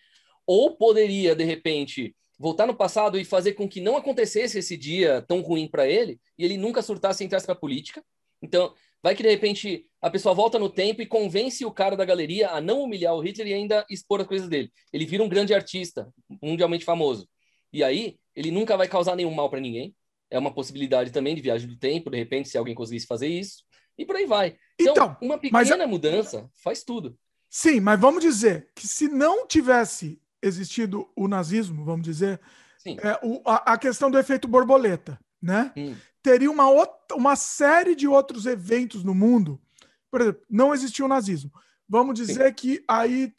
Ou 0.46 0.76
poderia 0.76 1.36
de 1.36 1.44
repente 1.44 2.16
voltar 2.38 2.66
no 2.66 2.76
passado 2.76 3.20
e 3.20 3.26
fazer 3.26 3.54
com 3.54 3.68
que 3.68 3.82
não 3.82 3.98
acontecesse 3.98 4.60
esse 4.60 4.76
dia 4.78 5.24
tão 5.28 5.42
ruim 5.42 5.68
para 5.68 5.88
ele 5.88 6.20
e 6.38 6.46
ele 6.46 6.58
nunca 6.58 6.82
surtasse 6.82 7.24
e 7.24 7.26
entrasse 7.26 7.46
para 7.46 7.56
política. 7.56 8.04
Então, 8.42 8.74
Vai 9.06 9.14
que 9.14 9.22
de 9.22 9.30
repente 9.30 9.86
a 10.02 10.10
pessoa 10.10 10.34
volta 10.34 10.58
no 10.58 10.68
tempo 10.68 11.00
e 11.00 11.06
convence 11.06 11.64
o 11.64 11.70
cara 11.72 11.96
da 11.96 12.04
galeria 12.04 12.50
a 12.50 12.60
não 12.60 12.82
humilhar 12.82 13.14
o 13.14 13.20
Hitler 13.20 13.50
e 13.50 13.54
ainda 13.54 13.86
expor 13.88 14.20
as 14.20 14.26
coisas 14.26 14.50
dele. 14.50 14.72
Ele 14.92 15.06
vira 15.06 15.22
um 15.22 15.30
grande 15.30 15.54
artista, 15.54 16.12
mundialmente 16.42 16.84
famoso. 16.84 17.30
E 17.72 17.84
aí, 17.84 18.18
ele 18.36 18.50
nunca 18.50 18.76
vai 18.76 18.88
causar 18.88 19.16
nenhum 19.16 19.30
mal 19.30 19.48
para 19.48 19.60
ninguém. 19.60 19.96
É 20.28 20.40
uma 20.40 20.52
possibilidade 20.52 21.12
também 21.12 21.36
de 21.36 21.42
viagem 21.44 21.68
do 21.68 21.78
tempo, 21.78 22.10
de 22.10 22.18
repente, 22.18 22.50
se 22.50 22.58
alguém 22.58 22.74
conseguisse 22.74 23.06
fazer 23.06 23.28
isso. 23.28 23.64
E 23.96 24.04
por 24.08 24.16
aí 24.16 24.26
vai. 24.26 24.58
Então, 24.82 24.94
então 24.94 25.18
uma 25.22 25.38
pequena 25.38 25.86
mudança 25.86 26.50
faz 26.64 26.84
tudo. 26.84 27.16
Sim, 27.48 27.82
mas 27.82 28.02
vamos 28.02 28.24
dizer 28.24 28.72
que 28.74 28.88
se 28.88 29.08
não 29.08 29.46
tivesse 29.46 30.20
existido 30.46 31.10
o 31.16 31.28
nazismo, 31.28 31.84
vamos 31.84 32.06
dizer, 32.06 32.40
é, 32.86 33.20
o, 33.24 33.42
a, 33.46 33.74
a, 33.74 33.78
questão 33.78 34.12
do 34.12 34.20
efeito 34.20 34.48
borboleta, 34.48 35.20
né? 35.42 35.72
Hum 35.76 35.96
teria 36.26 36.50
uma, 36.50 36.68
outra, 36.68 37.16
uma 37.16 37.36
série 37.36 37.94
de 37.94 38.08
outros 38.08 38.48
eventos 38.48 39.04
no 39.04 39.14
mundo. 39.14 39.62
Por 40.10 40.22
exemplo, 40.22 40.42
não 40.50 40.74
existia 40.74 41.06
o 41.06 41.08
nazismo. 41.08 41.52
Vamos 41.88 42.16
dizer 42.16 42.48
Sim. 42.48 42.54
que 42.54 42.84
aí 42.88 43.32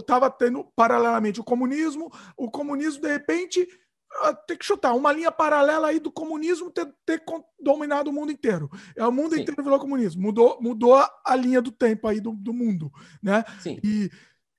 estava 0.00 0.28
tendo 0.28 0.64
paralelamente 0.74 1.38
o 1.40 1.44
comunismo, 1.44 2.10
o 2.36 2.50
comunismo, 2.50 3.00
de 3.00 3.08
repente, 3.08 3.68
ah, 4.22 4.34
tem 4.34 4.58
que 4.58 4.64
chutar 4.64 4.94
uma 4.94 5.12
linha 5.12 5.30
paralela 5.30 5.86
aí 5.86 6.00
do 6.00 6.10
comunismo 6.10 6.72
ter, 6.72 6.92
ter 7.06 7.22
dominado 7.60 8.10
o 8.10 8.12
mundo 8.12 8.32
inteiro. 8.32 8.68
É 8.96 9.06
o 9.06 9.12
mundo 9.12 9.36
Sim. 9.36 9.42
inteiro 9.42 9.62
virou 9.62 9.78
comunismo. 9.78 10.20
Mudou, 10.20 10.58
mudou 10.60 10.96
a, 10.96 11.08
a, 11.24 11.36
linha 11.36 11.62
do 11.62 11.70
tempo 11.70 12.08
aí 12.08 12.20
do, 12.20 12.32
do 12.32 12.52
mundo, 12.52 12.90
né? 13.22 13.44
Sim. 13.60 13.78
E, 13.84 14.10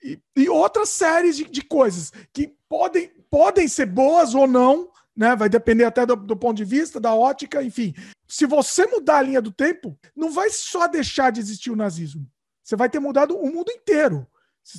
e, 0.05 0.21
e 0.35 0.47
outras 0.47 0.89
séries 0.89 1.35
de, 1.35 1.45
de 1.45 1.63
coisas 1.63 2.11
que 2.31 2.55
podem, 2.69 3.09
podem 3.29 3.67
ser 3.67 3.87
boas 3.87 4.35
ou 4.35 4.45
não, 4.45 4.91
né? 5.15 5.35
Vai 5.35 5.49
depender 5.49 5.85
até 5.85 6.05
do, 6.05 6.15
do, 6.15 6.37
ponto 6.37 6.55
de 6.55 6.63
vista, 6.63 6.99
da 6.99 7.15
ótica, 7.15 7.63
enfim. 7.63 7.95
Se 8.27 8.45
você 8.45 8.85
mudar 8.85 9.17
a 9.17 9.21
linha 9.23 9.41
do 9.41 9.51
tempo, 9.51 9.97
não 10.15 10.31
vai 10.31 10.51
só 10.51 10.87
deixar 10.87 11.31
de 11.31 11.39
existir 11.39 11.71
o 11.71 11.75
nazismo. 11.75 12.29
Você 12.63 12.75
vai 12.75 12.87
ter 12.87 12.99
mudado 12.99 13.35
o 13.35 13.51
mundo 13.51 13.71
inteiro. 13.71 14.27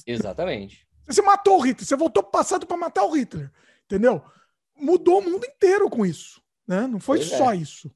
Exatamente. 0.07 0.87
Você 1.09 1.23
matou 1.23 1.59
o 1.59 1.61
Hitler, 1.61 1.87
você 1.87 1.97
voltou 1.97 2.23
para 2.23 2.29
o 2.29 2.33
passado 2.33 2.67
para 2.67 2.77
matar 2.77 3.05
o 3.05 3.13
Hitler, 3.13 3.51
entendeu? 3.85 4.23
Mudou 4.77 5.21
o 5.21 5.23
mundo 5.23 5.45
inteiro 5.45 5.89
com 5.89 6.05
isso, 6.05 6.41
né? 6.67 6.87
Não 6.87 7.01
foi 7.01 7.19
pois 7.19 7.31
só 7.31 7.53
é. 7.53 7.57
isso. 7.57 7.91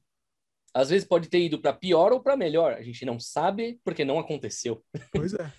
Às 0.73 0.89
vezes 0.89 1.07
pode 1.07 1.29
ter 1.29 1.39
ido 1.39 1.59
para 1.59 1.73
pior 1.73 2.13
ou 2.13 2.21
para 2.21 2.37
melhor. 2.37 2.73
A 2.73 2.81
gente 2.81 3.05
não 3.05 3.19
sabe 3.19 3.79
porque 3.83 4.05
não 4.05 4.19
aconteceu. 4.19 4.81
Pois 5.11 5.33
é. 5.33 5.51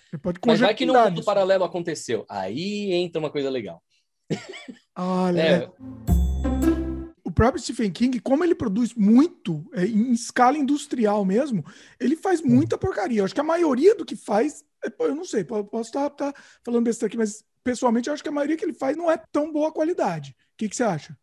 Mas 0.45 0.59
vai 0.59 0.73
que 0.73 0.85
no 0.85 0.93
mundo 0.93 1.19
isso. 1.19 1.25
paralelo 1.25 1.63
aconteceu. 1.63 2.25
Aí 2.29 2.91
entra 2.93 3.19
uma 3.19 3.29
coisa 3.29 3.49
legal. 3.49 3.81
Olha. 4.97 5.41
É 5.41 5.69
próprio 7.33 7.61
Stephen 7.61 7.91
King, 7.91 8.19
como 8.19 8.43
ele 8.43 8.55
produz 8.55 8.93
muito, 8.93 9.65
é, 9.73 9.85
em 9.85 10.13
escala 10.13 10.57
industrial 10.57 11.25
mesmo, 11.25 11.65
ele 11.99 12.15
faz 12.15 12.41
hum. 12.41 12.47
muita 12.47 12.77
porcaria. 12.77 13.19
Eu 13.19 13.25
acho 13.25 13.33
que 13.33 13.41
a 13.41 13.43
maioria 13.43 13.95
do 13.95 14.05
que 14.05 14.15
faz, 14.15 14.63
é, 14.85 14.91
eu 14.99 15.15
não 15.15 15.25
sei, 15.25 15.43
posso 15.43 15.81
estar, 15.81 16.07
estar 16.07 16.33
falando 16.63 16.85
besteira 16.85 17.09
aqui, 17.09 17.17
mas 17.17 17.43
pessoalmente 17.63 18.07
eu 18.07 18.13
acho 18.13 18.23
que 18.23 18.29
a 18.29 18.33
maioria 18.33 18.55
que 18.55 18.63
ele 18.63 18.73
faz 18.73 18.95
não 18.95 19.11
é 19.11 19.17
tão 19.31 19.51
boa 19.51 19.71
qualidade. 19.71 20.31
O 20.31 20.57
que, 20.57 20.69
que 20.69 20.75
você 20.75 20.83
acha? 20.83 21.17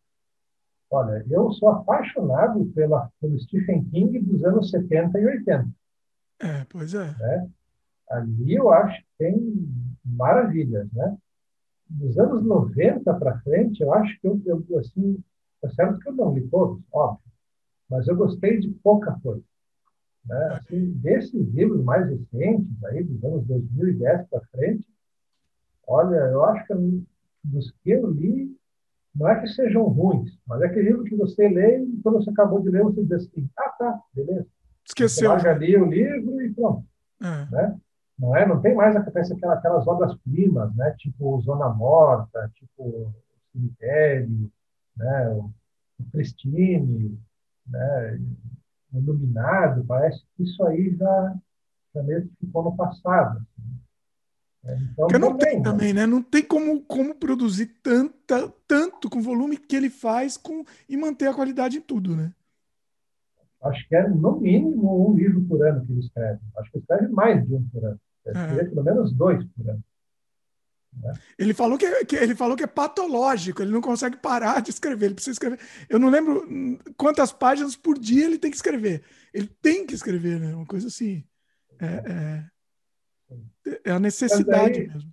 Olha, 0.91 1.25
eu 1.29 1.51
sou 1.53 1.69
apaixonado 1.69 2.65
pela, 2.75 3.09
pelo 3.19 3.39
Stephen 3.39 3.83
King 3.85 4.19
dos 4.19 4.43
anos 4.43 4.69
70 4.69 5.19
e 5.19 5.25
80. 5.25 5.69
É, 6.39 6.65
pois 6.69 6.93
é. 6.93 7.15
Né? 7.17 7.49
Ali 8.09 8.55
eu 8.55 8.71
acho 8.71 8.99
que 8.99 9.07
tem 9.17 9.93
maravilhas, 10.03 10.91
né? 10.91 11.17
Dos 11.89 12.17
anos 12.17 12.43
90 12.45 13.13
para 13.13 13.39
frente, 13.39 13.81
eu 13.81 13.93
acho 13.93 14.19
que 14.19 14.27
eu, 14.27 14.41
eu 14.45 14.79
assim, 14.79 15.23
Tá 15.61 15.69
certo 15.69 15.99
que 15.99 16.09
eu 16.09 16.13
não 16.13 16.33
li 16.33 16.47
todos, 16.47 16.81
óbvio, 16.91 17.31
mas 17.87 18.07
eu 18.07 18.15
gostei 18.15 18.59
de 18.59 18.69
pouca 18.83 19.17
coisa. 19.21 19.43
Né? 20.25 20.47
Assim, 20.53 20.91
desses 20.93 21.47
livros 21.53 21.83
mais 21.83 22.09
recentes, 22.09 22.83
aí, 22.85 23.03
dos 23.03 23.23
anos 23.23 23.45
2010 23.45 24.27
para 24.27 24.41
frente, 24.47 24.87
olha, 25.87 26.15
eu 26.15 26.43
acho 26.45 26.65
que 26.65 27.05
dos 27.43 27.71
que 27.83 27.91
eu 27.91 28.09
li, 28.09 28.57
não 29.13 29.27
é 29.27 29.39
que 29.39 29.47
sejam 29.47 29.83
ruins, 29.83 30.37
mas 30.47 30.61
é 30.61 30.65
aquele 30.65 30.89
livro 30.89 31.03
que 31.03 31.15
você 31.15 31.47
lê 31.47 31.79
e 31.83 32.01
quando 32.01 32.23
você 32.23 32.29
acabou 32.29 32.61
de 32.61 32.69
ler, 32.69 32.83
você 32.83 33.03
diz 33.03 33.11
assim, 33.11 33.49
ah, 33.57 33.69
tá, 33.69 34.01
beleza. 34.13 34.47
Esqueceu. 34.85 35.31
Você 35.31 35.39
já 35.39 35.53
li 35.53 35.77
o 35.77 35.85
livro 35.85 36.41
e 36.41 36.53
pronto. 36.53 36.85
É. 37.21 37.51
Né? 37.51 37.79
Não, 38.17 38.35
é, 38.35 38.47
não 38.47 38.61
tem 38.61 38.73
mais 38.73 38.95
acontece 38.95 39.33
aquelas, 39.33 39.57
aquelas 39.57 39.87
obras-primas, 39.87 40.73
né? 40.75 40.95
tipo 40.97 41.41
Zona 41.41 41.69
Morta, 41.69 42.51
tipo 42.55 43.13
Cemitério, 43.51 44.49
né? 44.95 45.29
o, 45.29 45.51
o 45.99 46.11
Christine, 46.11 47.19
né? 47.67 48.19
o 48.93 48.97
Iluminado, 48.97 49.83
parece 49.85 50.23
que 50.35 50.43
isso 50.43 50.63
aí 50.65 50.95
já, 50.95 51.35
já 51.93 52.03
meio 52.03 52.27
que 52.27 52.45
ficou 52.45 52.63
no 52.63 52.75
passado. 52.75 53.37
Assim. 53.37 53.80
É, 54.63 54.75
então, 54.75 55.07
Porque 55.07 55.17
não 55.17 55.37
tem 55.37 55.61
também, 55.61 55.93
né? 55.93 56.05
Não 56.05 56.21
tem 56.21 56.43
como, 56.43 56.81
como 56.81 57.15
produzir 57.15 57.67
tanta, 57.81 58.47
tanto 58.67 59.09
com 59.09 59.19
o 59.19 59.23
volume 59.23 59.57
que 59.57 59.75
ele 59.75 59.89
faz 59.89 60.37
com, 60.37 60.63
e 60.87 60.95
manter 60.95 61.27
a 61.27 61.33
qualidade 61.33 61.77
em 61.77 61.81
tudo, 61.81 62.15
né? 62.15 62.31
Acho 63.63 63.87
que 63.87 63.95
é 63.95 64.07
no 64.07 64.39
mínimo 64.39 65.09
um 65.09 65.15
livro 65.15 65.41
por 65.41 65.65
ano 65.65 65.85
que 65.85 65.91
ele 65.91 65.99
escreve. 65.99 66.39
Acho 66.57 66.71
que 66.71 66.77
ele 66.77 66.83
escreve 66.83 67.13
mais 67.13 67.47
de 67.47 67.55
um 67.55 67.63
por 67.69 67.85
ano. 67.85 67.99
Ele 68.25 68.59
é. 68.59 68.65
pelo 68.65 68.83
menos 68.83 69.13
dois 69.13 69.43
por 69.55 69.69
ano. 69.69 69.83
Ele 71.37 71.53
falou 71.53 71.77
que, 71.77 71.85
é, 71.85 72.03
que, 72.03 72.15
ele 72.15 72.35
falou 72.35 72.55
que 72.55 72.63
é 72.63 72.67
patológico, 72.67 73.61
ele 73.61 73.71
não 73.71 73.81
consegue 73.81 74.17
parar 74.17 74.61
de 74.61 74.71
escrever, 74.71 75.05
ele 75.05 75.15
precisa 75.15 75.35
escrever. 75.35 75.59
Eu 75.89 75.97
não 75.97 76.09
lembro 76.09 76.45
quantas 76.97 77.31
páginas 77.31 77.75
por 77.75 77.97
dia 77.97 78.25
ele 78.25 78.37
tem 78.37 78.51
que 78.51 78.57
escrever. 78.57 79.01
Ele 79.33 79.47
tem 79.47 79.85
que 79.85 79.95
escrever, 79.95 80.39
né? 80.39 80.53
Uma 80.53 80.65
coisa 80.65 80.87
assim. 80.87 81.23
É, 81.79 81.85
é, 81.85 82.50
é 83.85 83.91
a 83.91 83.99
necessidade 83.99 84.81
aí, 84.81 84.87
mesmo. 84.87 85.11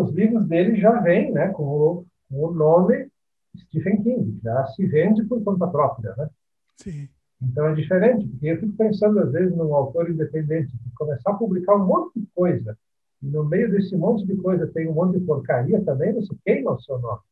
Os 0.00 0.12
livros 0.12 0.46
dele 0.46 0.76
já 0.80 1.00
vêm 1.00 1.32
né, 1.32 1.48
com, 1.48 1.64
o, 1.64 2.06
com 2.30 2.44
o 2.46 2.52
nome 2.52 3.08
Stephen 3.56 4.02
King, 4.02 4.40
já 4.42 4.66
se 4.68 4.86
vende 4.86 5.24
por 5.24 5.42
conta 5.42 5.66
própria, 5.66 6.14
né? 6.16 6.28
Sim. 6.76 7.08
Então 7.42 7.66
é 7.66 7.74
diferente, 7.74 8.26
porque 8.26 8.46
eu 8.46 8.60
fico 8.60 8.76
pensando 8.76 9.18
às 9.20 9.32
vezes 9.32 9.54
num 9.56 9.74
autor 9.74 10.10
independente 10.10 10.72
que 10.72 10.94
começar 10.94 11.30
a 11.30 11.34
publicar 11.34 11.76
um 11.76 11.86
monte 11.86 12.20
de 12.20 12.26
coisa 12.34 12.76
e 13.24 13.26
no 13.26 13.42
meio 13.42 13.70
desse 13.70 13.96
monte 13.96 14.26
de 14.26 14.36
coisa 14.36 14.66
tem 14.66 14.86
um 14.88 14.92
monte 14.92 15.18
de 15.18 15.24
porcaria 15.24 15.82
também, 15.82 16.12
você 16.12 16.34
queima 16.44 16.72
o 16.72 16.80
seu 16.80 16.98
nome. 16.98 17.22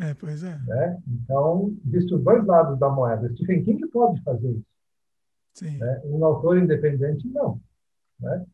É, 0.00 0.14
pois 0.14 0.42
é. 0.42 0.58
Né? 0.66 0.98
Então, 1.06 1.76
existem 1.86 2.16
os 2.16 2.24
dois 2.24 2.44
lados 2.44 2.78
da 2.78 2.88
moeda. 2.88 3.32
Stephen 3.34 3.62
King 3.62 3.86
pode 3.88 4.20
fazer 4.22 4.50
isso. 4.50 4.66
Sim. 5.54 5.78
Né? 5.78 6.00
Um 6.04 6.24
autor 6.24 6.58
independente, 6.58 7.28
não. 7.28 7.60
Né? 8.18 8.44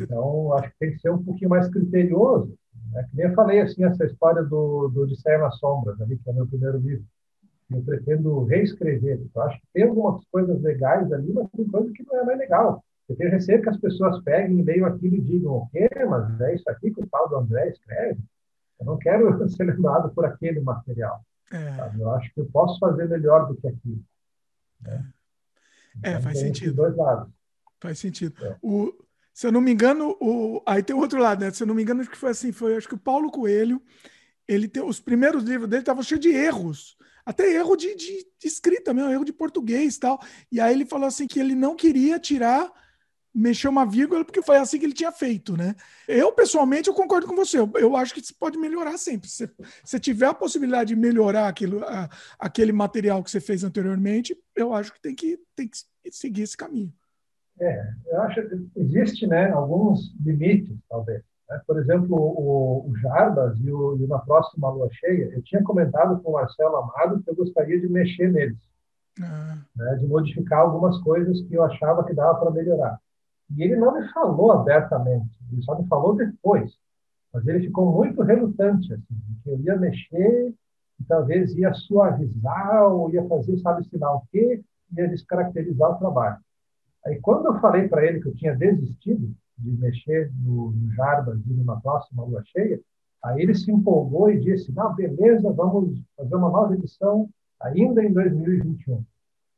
Então, 0.00 0.52
acho 0.54 0.70
que 0.70 0.78
tem 0.78 0.92
que 0.92 0.98
ser 1.00 1.10
um 1.10 1.22
pouquinho 1.22 1.50
mais 1.50 1.68
criterioso. 1.68 2.54
Né? 2.92 3.06
Que 3.08 3.16
nem 3.16 3.26
eu 3.26 3.34
falei, 3.34 3.60
assim, 3.60 3.84
essa 3.84 4.04
história 4.04 4.42
do, 4.42 4.88
do 4.88 5.02
Odisseia 5.02 5.38
nas 5.38 5.58
Sombras, 5.58 6.00
ali, 6.00 6.18
que 6.18 6.28
é 6.28 6.32
o 6.32 6.36
meu 6.36 6.46
primeiro 6.46 6.78
livro. 6.78 7.04
Eu 7.70 7.82
pretendo 7.82 8.44
reescrever. 8.44 9.20
Eu 9.34 9.42
acho 9.42 9.60
que 9.60 9.66
tem 9.72 9.84
algumas 9.84 10.24
coisas 10.32 10.60
legais 10.60 11.12
ali, 11.12 11.32
mas 11.32 11.48
tem 11.50 11.66
coisa 11.68 11.92
que 11.92 12.04
não 12.04 12.20
é 12.20 12.24
mais 12.24 12.38
legal. 12.38 12.84
Eu 13.08 13.16
tenho 13.16 13.30
receio 13.30 13.62
que 13.62 13.68
as 13.68 13.76
pessoas 13.76 14.22
peguem 14.22 14.60
e 14.60 14.62
leiam 14.62 14.86
aquilo 14.86 15.16
e 15.16 15.20
digam, 15.20 15.52
o 15.52 15.68
quê? 15.70 15.88
Mas 16.08 16.40
é 16.40 16.54
isso 16.54 16.68
aqui 16.68 16.92
que 16.92 17.00
o 17.00 17.06
tal 17.06 17.28
do 17.28 17.36
André 17.36 17.68
escreve? 17.68 18.20
Eu 18.78 18.86
não 18.86 18.98
quero 18.98 19.48
ser 19.50 19.64
lembrado 19.64 20.12
por 20.14 20.24
aquele 20.24 20.60
material. 20.60 21.24
É. 21.52 22.00
Eu 22.00 22.10
acho 22.12 22.32
que 22.32 22.40
eu 22.40 22.46
posso 22.46 22.78
fazer 22.78 23.08
melhor 23.08 23.48
do 23.48 23.56
que 23.56 23.66
aquilo. 23.66 24.02
Né? 24.80 25.10
É, 26.02 26.10
então, 26.10 26.22
faz 26.22 26.38
sentido. 26.38 26.74
Dois 26.74 26.96
lados. 26.96 27.32
Faz 27.80 27.98
sentido. 27.98 28.46
É. 28.46 28.56
O, 28.62 28.92
se 29.32 29.46
eu 29.46 29.52
não 29.52 29.60
me 29.60 29.72
engano, 29.72 30.16
o, 30.20 30.62
aí 30.66 30.82
tem 30.82 30.94
o 30.94 30.98
outro 30.98 31.20
lado, 31.20 31.44
né? 31.44 31.50
Se 31.50 31.62
eu 31.62 31.66
não 31.66 31.74
me 31.74 31.82
engano, 31.82 32.00
acho 32.00 32.10
que 32.10 32.16
foi 32.16 32.30
assim, 32.30 32.52
foi 32.52 32.76
acho 32.76 32.88
que 32.88 32.94
o 32.94 32.98
Paulo 32.98 33.30
Coelho, 33.30 33.82
ele 34.46 34.68
tem 34.68 34.82
os 34.82 35.00
primeiros 35.00 35.44
livros 35.44 35.68
dele 35.68 35.82
estavam 35.82 36.02
cheios 36.02 36.20
de 36.20 36.30
erros, 36.30 36.96
até 37.24 37.52
erro 37.52 37.76
de, 37.76 37.94
de, 37.94 38.26
de 38.38 38.48
escrita 38.48 38.92
mesmo, 38.92 39.10
erro 39.10 39.24
de 39.24 39.32
português 39.32 39.96
e 39.96 40.00
tal. 40.00 40.20
E 40.50 40.60
aí 40.60 40.74
ele 40.74 40.84
falou 40.84 41.06
assim 41.06 41.26
que 41.26 41.38
ele 41.38 41.54
não 41.54 41.76
queria 41.76 42.18
tirar 42.18 42.70
mexer 43.32 43.68
uma 43.68 43.86
vírgula, 43.86 44.24
porque 44.24 44.42
foi 44.42 44.56
assim 44.56 44.78
que 44.78 44.84
ele 44.84 44.92
tinha 44.92 45.12
feito, 45.12 45.56
né? 45.56 45.74
Eu, 46.06 46.32
pessoalmente, 46.32 46.88
eu 46.88 46.94
concordo 46.94 47.26
com 47.26 47.36
você. 47.36 47.58
Eu, 47.58 47.70
eu 47.76 47.96
acho 47.96 48.12
que 48.12 48.20
você 48.20 48.34
pode 48.34 48.58
melhorar 48.58 48.98
sempre. 48.98 49.28
Se 49.28 49.48
você 49.84 50.00
tiver 50.00 50.26
a 50.26 50.34
possibilidade 50.34 50.94
de 50.94 51.00
melhorar 51.00 51.48
aquilo, 51.48 51.84
a, 51.84 52.08
aquele 52.38 52.72
material 52.72 53.22
que 53.22 53.30
você 53.30 53.40
fez 53.40 53.62
anteriormente, 53.62 54.36
eu 54.56 54.74
acho 54.74 54.92
que 54.92 55.00
tem 55.00 55.14
que, 55.14 55.38
tem 55.54 55.68
que 55.68 55.78
seguir 56.10 56.42
esse 56.42 56.56
caminho. 56.56 56.92
É, 57.60 57.92
eu 58.06 58.22
acho 58.22 58.42
que 58.48 58.70
existe, 58.76 59.26
né, 59.26 59.50
alguns 59.50 60.14
limites, 60.24 60.76
talvez. 60.88 61.22
Né? 61.48 61.60
Por 61.66 61.78
exemplo, 61.78 62.16
o, 62.16 62.88
o 62.88 62.96
Jarbas 62.96 63.58
e, 63.60 63.70
o, 63.70 63.98
e 63.98 64.06
na 64.06 64.18
próxima 64.18 64.70
lua 64.70 64.88
cheia, 64.92 65.30
eu 65.34 65.42
tinha 65.42 65.62
comentado 65.62 66.22
com 66.22 66.30
o 66.30 66.34
Marcelo 66.34 66.76
Amado 66.76 67.22
que 67.22 67.30
eu 67.30 67.36
gostaria 67.36 67.78
de 67.78 67.88
mexer 67.88 68.32
neles. 68.32 68.58
Ah. 69.20 69.58
Né, 69.76 69.96
de 69.96 70.06
modificar 70.06 70.60
algumas 70.60 70.98
coisas 71.02 71.42
que 71.42 71.54
eu 71.54 71.62
achava 71.62 72.04
que 72.04 72.14
dava 72.14 72.38
para 72.38 72.50
melhorar. 72.50 72.98
E 73.54 73.62
ele 73.62 73.76
não 73.76 73.92
me 73.92 74.08
falou 74.12 74.52
abertamente, 74.52 75.28
ele 75.52 75.62
só 75.62 75.78
me 75.78 75.86
falou 75.86 76.14
depois. 76.14 76.72
Mas 77.32 77.46
ele 77.46 77.60
ficou 77.60 77.92
muito 77.92 78.22
relutante, 78.22 78.92
assim, 78.92 79.04
que 79.42 79.50
eu 79.50 79.60
ia 79.60 79.76
mexer, 79.76 80.54
e 80.98 81.04
talvez 81.06 81.54
ia 81.56 81.72
suavizar, 81.74 82.86
ou 82.86 83.10
ia 83.12 83.26
fazer, 83.28 83.58
sabe-se 83.58 83.96
lá 83.98 84.16
o 84.16 84.22
quê, 84.32 84.62
ia 84.96 85.08
descaracterizar 85.08 85.90
o 85.90 85.98
trabalho. 85.98 86.38
Aí, 87.06 87.18
quando 87.20 87.46
eu 87.46 87.60
falei 87.60 87.88
para 87.88 88.04
ele 88.04 88.20
que 88.20 88.28
eu 88.28 88.34
tinha 88.34 88.54
desistido 88.56 89.34
de 89.58 89.70
mexer 89.72 90.30
no, 90.34 90.70
no 90.70 90.92
Jarbas 90.92 91.40
e 91.46 91.52
numa 91.52 91.80
próxima 91.80 92.24
lua 92.24 92.42
cheia, 92.46 92.80
aí 93.22 93.42
ele 93.42 93.54
se 93.54 93.70
empolgou 93.70 94.30
e 94.30 94.40
disse: 94.40 94.72
Não, 94.72 94.94
beleza, 94.94 95.52
vamos 95.52 96.00
fazer 96.16 96.34
uma 96.34 96.50
nova 96.50 96.74
edição 96.74 97.28
ainda 97.60 98.02
em 98.02 98.12
2021. 98.12 99.04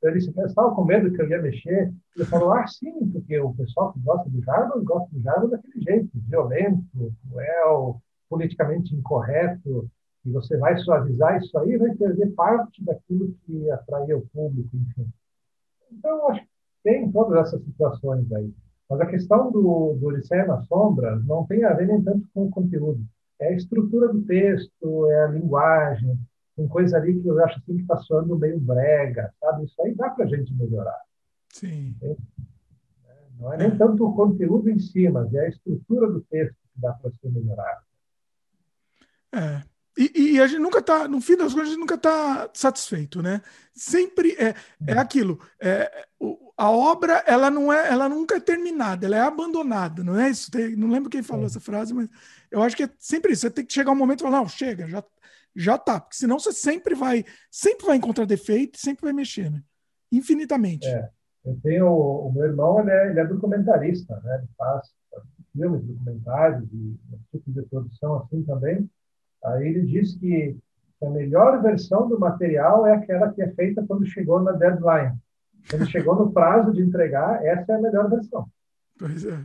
Ele 0.03 0.19
disse, 0.19 0.33
estava 0.41 0.75
com 0.75 0.85
medo 0.85 1.13
que 1.13 1.23
eu 1.23 1.29
ia 1.29 1.41
mexer. 1.41 1.93
Ele 2.17 2.25
falou, 2.27 2.53
ah, 2.53 2.67
sim, 2.67 3.09
porque 3.11 3.39
o 3.39 3.55
pessoal 3.55 3.93
que 3.93 4.01
gosta 4.01 4.29
do 4.29 4.43
Jardim 4.43 4.85
gosta 4.85 5.09
do 5.13 5.23
Jardim 5.23 5.49
daquele 5.49 5.81
jeito, 5.81 6.11
violento, 6.15 7.15
cruel, 7.31 8.03
politicamente 8.29 8.95
incorreto, 8.97 9.89
e 10.25 10.31
você 10.31 10.57
vai 10.57 10.77
suavizar 10.79 11.39
isso 11.39 11.57
aí, 11.59 11.77
vai 11.77 11.95
perder 11.95 12.33
parte 12.33 12.83
daquilo 12.83 13.33
que 13.45 13.71
atraía 13.71 14.17
o 14.17 14.27
público, 14.29 14.77
enfim. 14.77 15.09
Então, 15.91 16.29
acho 16.31 16.41
que 16.41 16.49
tem 16.83 17.11
todas 17.11 17.47
essas 17.47 17.65
situações 17.65 18.31
aí. 18.33 18.53
Mas 18.89 19.01
a 19.01 19.07
questão 19.07 19.51
do, 19.51 19.97
do 19.99 20.07
Odisseia 20.09 20.47
na 20.47 20.63
Sombra 20.63 21.17
não 21.25 21.47
tem 21.47 21.65
a 21.65 21.73
ver 21.73 21.87
nem 21.87 22.03
tanto 22.03 22.27
com 22.35 22.47
o 22.47 22.51
conteúdo. 22.51 23.03
É 23.41 23.49
a 23.49 23.57
estrutura 23.57 24.13
do 24.13 24.23
texto, 24.23 25.07
é 25.09 25.25
a 25.25 25.29
linguagem, 25.29 26.19
tem 26.57 26.69
coisa 26.69 26.99
ali 26.99 27.21
que 27.21 27.27
eu 27.27 27.43
acho 27.45 27.59
assim 27.59 27.77
que 27.77 27.83
está 27.83 27.97
soando 27.97 28.39
meio 28.39 28.61
brega, 28.61 29.33
sabe? 29.41 29.65
Isso 29.65 29.81
aí 29.83 29.95
dá 29.95 30.11
para 30.11 30.25
a 30.25 30.29
gente 30.29 30.53
melhorar. 30.55 31.01
Sim. 31.49 31.97
Não 33.39 33.53
é 33.53 33.57
nem 33.57 33.77
tanto 33.77 34.07
o 34.07 34.15
conteúdo 34.15 34.69
em 34.71 34.79
si, 34.79 35.09
mas 35.09 35.33
é 35.35 35.47
a 35.47 35.49
estrutura 35.49 36.11
do 36.11 36.21
texto 36.23 36.55
que 36.55 36.81
dá 36.81 36.93
para 36.93 37.11
ser 37.11 37.31
melhorado. 37.31 37.83
É. 39.35 39.72
E, 39.97 40.35
e, 40.35 40.41
a 40.41 40.47
gente 40.47 40.61
nunca 40.61 40.79
está, 40.79 41.07
no 41.07 41.21
fim 41.21 41.37
das 41.37 41.53
contas, 41.53 41.69
a 41.69 41.71
gente 41.71 41.81
nunca 41.81 41.97
está 41.97 42.49
satisfeito, 42.55 43.21
né? 43.21 43.43
Sempre 43.75 44.33
é, 44.39 44.55
é 44.87 44.99
aquilo. 44.99 45.39
É, 45.61 46.07
a 46.57 46.71
obra, 46.71 47.23
ela 47.27 47.51
não 47.51 47.71
é, 47.71 47.91
ela 47.91 48.09
nunca 48.09 48.37
é 48.37 48.41
terminada, 48.41 49.05
ela 49.05 49.17
é 49.17 49.21
abandonada, 49.21 50.03
não 50.03 50.19
é 50.19 50.31
isso? 50.31 50.51
Tem, 50.51 50.75
não 50.77 50.89
lembro 50.89 51.11
quem 51.11 51.23
falou 51.23 51.45
é. 51.45 51.47
essa 51.47 51.61
frase, 51.61 51.93
mas 51.93 52.09
eu 52.51 52.63
acho 52.63 52.75
que 52.75 52.85
é 52.85 52.91
sempre 52.99 53.33
isso. 53.33 53.43
Você 53.43 53.51
tem 53.51 53.67
que 53.67 53.73
chegar 53.73 53.93
um 53.93 53.97
momento 53.97 54.21
e 54.21 54.23
falar, 54.23 54.39
não, 54.39 54.49
chega, 54.49 54.89
já, 54.89 55.05
já 55.55 55.77
tá. 55.77 56.01
Porque 56.01 56.17
senão 56.17 56.39
você 56.39 56.53
sempre 56.53 56.95
vai, 56.95 57.25
sempre 57.51 57.85
vai 57.85 57.97
encontrar 57.97 58.25
defeito, 58.25 58.79
sempre 58.79 59.05
vai 59.05 59.13
mexer, 59.13 59.51
né? 59.51 59.63
Infinitamente. 60.11 60.87
É. 60.87 61.11
Eu 61.45 61.59
tenho 61.63 61.87
o 61.89 62.33
meu 62.33 62.45
irmão, 62.45 62.81
ele 62.81 62.91
é, 62.91 63.11
ele 63.11 63.21
é 63.21 63.27
documentarista, 63.27 64.19
né? 64.25 64.39
Ele 64.39 64.49
faz 64.57 64.89
filmes, 65.53 65.85
documentários 65.85 66.65
e 66.73 66.99
tipos 67.31 67.55
de 67.55 67.63
produção 67.63 68.21
assim 68.21 68.43
também. 68.45 68.89
Aí 69.45 69.69
ele 69.69 69.83
diz 69.87 70.15
que 70.17 70.57
a 71.03 71.11
melhor 71.11 71.61
versão 71.63 72.09
do 72.09 72.19
material 72.19 72.87
é 72.87 72.95
aquela 72.95 73.33
que 73.33 73.43
é 73.43 73.51
feita 73.53 73.85
quando 73.87 74.07
chegou 74.07 74.41
na 74.41 74.53
deadline. 74.53 75.17
Quando 75.69 75.87
chegou 75.91 76.17
no 76.17 76.33
prazo 76.33 76.73
de 76.73 76.83
entregar, 76.83 77.45
essa 77.45 77.73
é 77.73 77.77
a 77.77 77.81
melhor 77.81 78.09
versão. 78.09 78.49
Pois 78.99 79.25
é. 79.25 79.39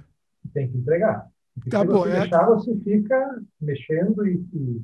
Tem 0.54 0.70
que 0.70 0.78
entregar. 0.78 1.28
Porque 1.56 1.70
tá 1.70 1.82
se 1.82 1.88
bom, 1.88 2.00
você 2.00 2.10
é... 2.12 2.20
deixar, 2.22 2.46
você 2.46 2.76
fica 2.78 3.42
mexendo 3.60 4.26
e, 4.28 4.48
e 4.54 4.82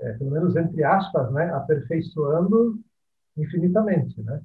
é, 0.00 0.12
pelo 0.14 0.30
menos 0.30 0.56
entre 0.56 0.82
aspas, 0.84 1.32
né, 1.32 1.52
aperfeiçoando 1.54 2.80
infinitamente, 3.36 4.20
né? 4.22 4.40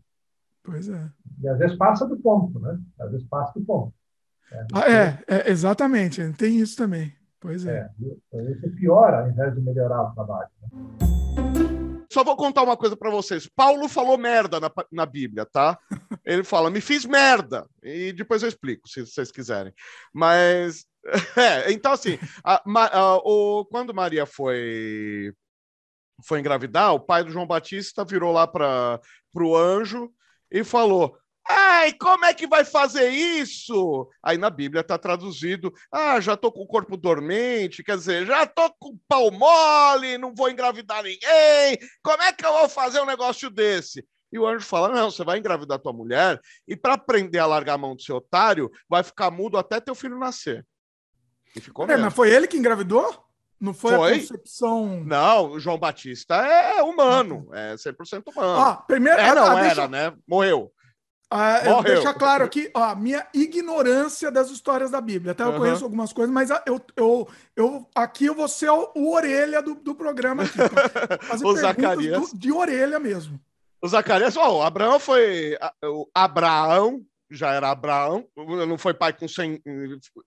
Pois 0.63 0.87
é. 0.87 1.09
E 1.41 1.47
às 1.47 1.57
vezes 1.57 1.75
passa 1.77 2.07
do 2.07 2.17
ponto, 2.17 2.59
né? 2.59 2.79
Às 2.99 3.11
vezes 3.11 3.27
passa 3.27 3.59
do 3.59 3.65
ponto. 3.65 3.93
É, 4.51 4.67
ah, 4.73 4.91
é, 4.91 5.23
é 5.27 5.49
exatamente, 5.49 6.21
tem 6.33 6.59
isso 6.59 6.77
também. 6.77 7.11
Pois 7.43 7.65
é. 7.65 7.89
é 8.33 8.41
você 8.41 8.69
piora 8.69 9.19
ao 9.19 9.29
invés 9.29 9.53
de 9.53 9.59
melhorar 9.59 10.01
o 10.01 10.13
trabalho. 10.13 10.49
Né? 10.61 12.07
Só 12.09 12.23
vou 12.23 12.37
contar 12.37 12.63
uma 12.63 12.77
coisa 12.77 12.95
para 12.95 13.11
vocês. 13.11 13.49
Paulo 13.53 13.89
falou 13.89 14.17
merda 14.17 14.61
na, 14.61 14.71
na 14.89 15.05
Bíblia, 15.05 15.45
tá? 15.45 15.77
Ele 16.25 16.43
fala, 16.45 16.69
me 16.69 16.79
fiz 16.79 17.05
merda. 17.05 17.67
E 17.83 18.13
depois 18.13 18.41
eu 18.41 18.47
explico, 18.47 18.87
se 18.87 19.05
vocês 19.05 19.29
quiserem. 19.29 19.73
Mas, 20.13 20.85
é, 21.35 21.69
então 21.73 21.91
assim, 21.91 22.17
a, 22.45 22.61
a, 22.65 23.17
o, 23.17 23.65
quando 23.65 23.93
Maria 23.93 24.25
foi 24.25 25.33
foi 26.25 26.39
engravidar, 26.39 26.93
o 26.93 26.99
pai 26.99 27.25
do 27.25 27.31
João 27.31 27.45
Batista 27.45 28.05
virou 28.05 28.31
lá 28.31 28.47
para 28.47 29.01
o 29.35 29.57
anjo 29.57 30.09
e 30.49 30.63
falou: 30.63 31.17
Ai, 31.47 31.93
como 31.93 32.25
é 32.25 32.33
que 32.33 32.47
vai 32.47 32.63
fazer 32.63 33.09
isso? 33.09 34.09
Aí 34.21 34.37
na 34.37 34.49
Bíblia 34.49 34.81
está 34.81 34.97
traduzido: 34.97 35.73
Ah, 35.91 36.19
já 36.19 36.35
estou 36.35 36.51
com 36.51 36.61
o 36.61 36.67
corpo 36.67 36.95
dormente, 36.95 37.83
quer 37.83 37.97
dizer, 37.97 38.25
já 38.25 38.43
estou 38.43 38.73
com 38.79 38.89
o 38.89 38.99
pau 39.07 39.29
mole, 39.29 40.17
não 40.17 40.33
vou 40.33 40.49
engravidar 40.49 41.03
ninguém. 41.03 41.77
Como 42.01 42.23
é 42.23 42.31
que 42.31 42.45
eu 42.45 42.53
vou 42.53 42.69
fazer 42.69 43.01
um 43.01 43.05
negócio 43.05 43.49
desse? 43.49 44.05
E 44.31 44.39
o 44.39 44.47
anjo 44.47 44.65
fala: 44.65 44.89
Não, 44.89 45.11
você 45.11 45.23
vai 45.23 45.37
engravidar 45.37 45.79
tua 45.79 45.93
mulher 45.93 46.39
e 46.67 46.75
para 46.75 46.93
aprender 46.93 47.39
a 47.39 47.45
largar 47.45 47.73
a 47.73 47.77
mão 47.77 47.95
do 47.95 48.01
seu 48.01 48.15
otário, 48.15 48.71
vai 48.89 49.03
ficar 49.03 49.29
mudo 49.29 49.57
até 49.57 49.79
teu 49.79 49.93
filho 49.93 50.17
nascer. 50.17 50.65
E 51.55 51.61
ficou 51.61 51.85
é, 51.85 51.97
mas 51.97 52.13
foi 52.13 52.31
ele 52.31 52.47
que 52.47 52.57
engravidou? 52.57 53.23
Não 53.59 53.73
foi, 53.73 53.95
foi, 53.95 54.13
a 54.13 54.19
concepção. 54.19 55.03
Não, 55.05 55.51
o 55.51 55.59
João 55.59 55.77
Batista 55.77 56.35
é 56.35 56.81
humano, 56.81 57.47
é 57.53 57.75
100% 57.75 58.23
humano. 58.27 58.59
Ah, 58.59 58.75
primeiro. 58.75 59.19
É, 59.19 59.35
não, 59.35 59.45
ah, 59.45 59.59
era, 59.59 59.61
deixa... 59.61 59.87
né? 59.87 60.13
Morreu. 60.27 60.71
Ah, 61.35 61.61
eu 61.65 61.81
deixar 61.81 62.13
claro 62.13 62.43
aqui, 62.43 62.69
ó, 62.75 62.95
minha 62.95 63.25
ignorância 63.33 64.29
das 64.29 64.51
histórias 64.51 64.91
da 64.91 65.01
Bíblia. 65.01 65.31
Até 65.31 65.43
eu 65.43 65.47
uhum. 65.47 65.57
conheço 65.57 65.83
algumas 65.83 66.13
coisas, 66.13 66.31
mas 66.31 66.51
eu, 66.67 66.79
eu, 66.95 67.27
eu, 67.55 67.89
aqui 67.95 68.25
eu 68.25 68.35
vou 68.35 68.47
ser 68.47 68.69
o, 68.69 68.91
o 68.95 69.11
orelha 69.11 69.61
do, 69.61 69.73
do 69.73 69.95
programa 69.95 70.43
aqui. 70.43 70.57
Tá? 70.57 71.17
Fazer 71.25 71.45
o 71.45 71.55
Zacarias. 71.55 72.31
Do, 72.31 72.37
de 72.37 72.51
orelha 72.51 72.99
mesmo. 72.99 73.39
O 73.81 73.87
Zacarias, 73.87 74.37
ó, 74.37 74.59
o 74.59 74.61
Abraão 74.61 74.99
foi. 74.99 75.57
O 75.83 76.07
Abraão 76.13 77.03
já 77.33 77.51
era 77.51 77.71
Abraão, 77.71 78.25
não 78.37 78.77
foi 78.77 78.93
pai 78.93 79.11
com 79.13 79.27
100, 79.27 79.61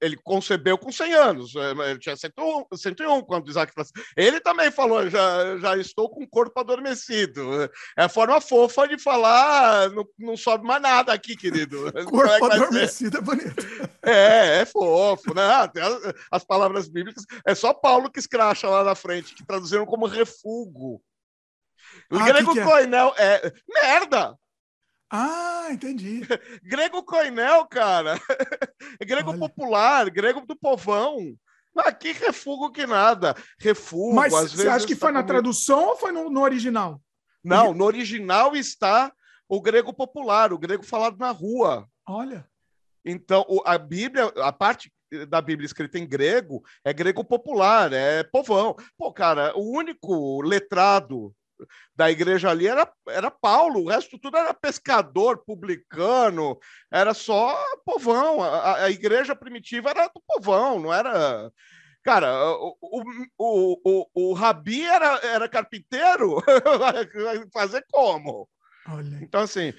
ele 0.00 0.16
concebeu 0.16 0.76
com 0.76 0.90
100 0.90 1.14
anos, 1.14 1.56
é, 1.56 1.90
ele 1.90 1.98
tinha 1.98 2.16
101, 2.16 2.66
101 2.74 3.22
quando 3.22 3.48
Isaac 3.48 3.72
nasceu. 3.76 4.02
Ele 4.16 4.40
também 4.40 4.70
falou, 4.70 5.08
já, 5.08 5.56
já 5.58 5.76
estou 5.76 6.10
com 6.10 6.24
o 6.24 6.28
corpo 6.28 6.58
adormecido. 6.58 7.70
É 7.96 8.04
a 8.04 8.08
forma 8.08 8.40
fofa 8.40 8.88
de 8.88 8.98
falar, 8.98 9.90
não, 9.90 10.04
não 10.18 10.36
sobe 10.36 10.66
mais 10.66 10.82
nada 10.82 11.12
aqui, 11.12 11.36
querido. 11.36 11.92
Corpo 12.10 12.46
é 12.50 12.54
adormecido 12.54 13.18
é 13.18 13.20
bonito. 13.20 13.56
É, 14.06 14.60
é 14.60 14.64
fofo, 14.64 15.34
né? 15.34 15.42
As, 15.42 16.14
as, 16.30 16.44
palavras 16.44 16.88
bíblicas, 16.88 17.24
é 17.44 17.56
só 17.56 17.74
Paulo 17.74 18.08
que 18.08 18.20
escracha 18.20 18.68
lá 18.68 18.84
na 18.84 18.94
frente, 18.94 19.34
que 19.34 19.44
traduziram 19.44 19.84
como 19.84 20.06
refugo. 20.06 21.02
Ah, 22.10 22.24
grego 22.26 22.52
que 22.52 22.54
que 22.54 22.60
é? 22.60 22.64
coinel 22.64 23.12
é 23.18 23.52
merda. 23.68 24.38
Ah, 25.10 25.68
entendi. 25.70 26.22
grego 26.62 27.02
coinel, 27.02 27.66
cara. 27.66 28.18
grego 29.00 29.30
Olha. 29.30 29.38
popular, 29.38 30.10
grego 30.10 30.44
do 30.44 30.56
povão. 30.56 31.36
Aqui 31.76 32.12
refugo 32.12 32.70
que 32.70 32.86
nada. 32.86 33.34
Refugo, 33.58 34.14
Mas 34.14 34.32
você 34.32 34.68
acha 34.68 34.86
que 34.86 34.96
foi 34.96 35.12
na 35.12 35.22
tradução 35.22 35.88
ou 35.88 35.96
foi 35.96 36.10
no, 36.10 36.30
no 36.30 36.40
original? 36.40 37.00
Não, 37.44 37.72
no 37.72 37.84
original 37.84 38.56
está 38.56 39.12
o 39.48 39.60
grego 39.60 39.92
popular, 39.92 40.52
o 40.52 40.58
grego 40.58 40.82
falado 40.82 41.18
na 41.18 41.30
rua. 41.30 41.86
Olha. 42.08 42.48
Então, 43.04 43.46
a 43.64 43.78
Bíblia, 43.78 44.32
a 44.38 44.52
parte 44.52 44.92
da 45.28 45.40
Bíblia 45.40 45.66
escrita 45.66 45.98
em 45.98 46.06
grego 46.06 46.62
é 46.84 46.92
grego 46.92 47.22
popular, 47.22 47.92
é 47.92 48.24
povão. 48.24 48.74
Pô, 48.98 49.12
cara, 49.12 49.56
o 49.56 49.70
único 49.76 50.40
letrado 50.42 51.32
da 51.94 52.10
igreja 52.10 52.50
ali 52.50 52.66
era, 52.66 52.90
era 53.08 53.30
Paulo, 53.30 53.82
o 53.82 53.88
resto 53.88 54.18
tudo 54.18 54.36
era 54.36 54.52
pescador, 54.54 55.38
publicano, 55.44 56.58
era 56.90 57.14
só 57.14 57.56
povão. 57.84 58.42
A, 58.42 58.84
a 58.84 58.90
igreja 58.90 59.34
primitiva 59.34 59.90
era 59.90 60.08
do 60.08 60.22
povão, 60.26 60.80
não 60.80 60.92
era. 60.92 61.50
Cara, 62.02 62.32
o, 62.56 62.76
o, 62.80 63.02
o, 63.38 63.80
o, 63.84 64.30
o 64.30 64.32
Rabi 64.32 64.82
era, 64.86 65.18
era 65.26 65.48
carpinteiro, 65.48 66.40
fazer 67.52 67.84
como? 67.90 68.48
Olha. 68.88 69.18
Então, 69.20 69.40
assim, 69.40 69.72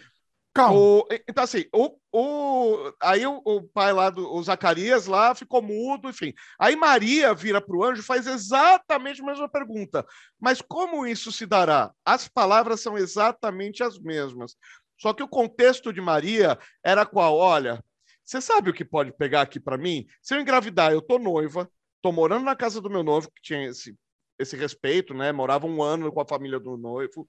Calma. 0.58 0.80
O, 0.80 1.08
então, 1.11 1.44
assim, 1.44 1.66
o, 1.72 2.00
o, 2.11 2.92
aí 3.00 3.27
o, 3.27 3.40
o, 3.45 3.61
pai 3.61 3.94
lá, 3.94 4.10
do, 4.10 4.34
o 4.34 4.42
Zacarias 4.42 5.06
lá, 5.06 5.36
ficou 5.36 5.61
mudo, 5.61 6.10
enfim. 6.10 6.34
Aí 6.60 6.76
Maria 6.76 7.32
vira 7.36 7.61
para 7.61 7.77
o 7.77 7.84
anjo 7.84 8.02
faz 8.02 8.26
exatamente 8.26 9.22
a 9.22 9.26
mesma 9.26 9.48
pergunta. 9.48 10.03
Mas 10.40 10.60
como 10.60 11.06
isso 11.06 11.32
se 11.32 11.45
dará? 11.45 11.92
As 12.03 12.27
palavras 12.27 12.82
são 12.82 12.98
exatamente 12.98 13.84
as 13.84 14.00
mesmas. 14.00 14.56
Só 15.00 15.14
que 15.14 15.22
o 15.22 15.27
contexto 15.27 15.94
de 15.94 16.02
Maria 16.02 16.58
era 16.84 17.06
qual? 17.06 17.38
Olha, 17.38 17.84
você 18.26 18.42
sabe 18.42 18.72
o 18.72 18.74
que 18.74 18.84
pode 18.84 19.11
pegar 19.11 19.42
aqui 19.42 19.60
para 19.60 19.77
mim? 19.77 20.08
Se 20.24 20.34
eu 20.34 20.42
engravidar, 20.42 20.92
eu 20.92 21.03
tô 21.03 21.19
noiva, 21.19 21.69
tô 22.02 22.11
morando 22.11 22.45
na 22.45 22.56
casa 22.56 22.82
do 22.82 22.90
meu 22.90 23.03
noivo, 23.03 23.30
que 23.30 23.44
tinha 23.44 23.69
esse, 23.69 23.95
esse 24.40 24.58
respeito, 24.58 25.14
né? 25.14 25.32
Morava 25.32 25.68
um 25.68 25.84
ano 25.84 26.11
com 26.11 26.19
a 26.19 26.27
família 26.27 26.60
do 26.60 26.77
noivo. 26.77 27.27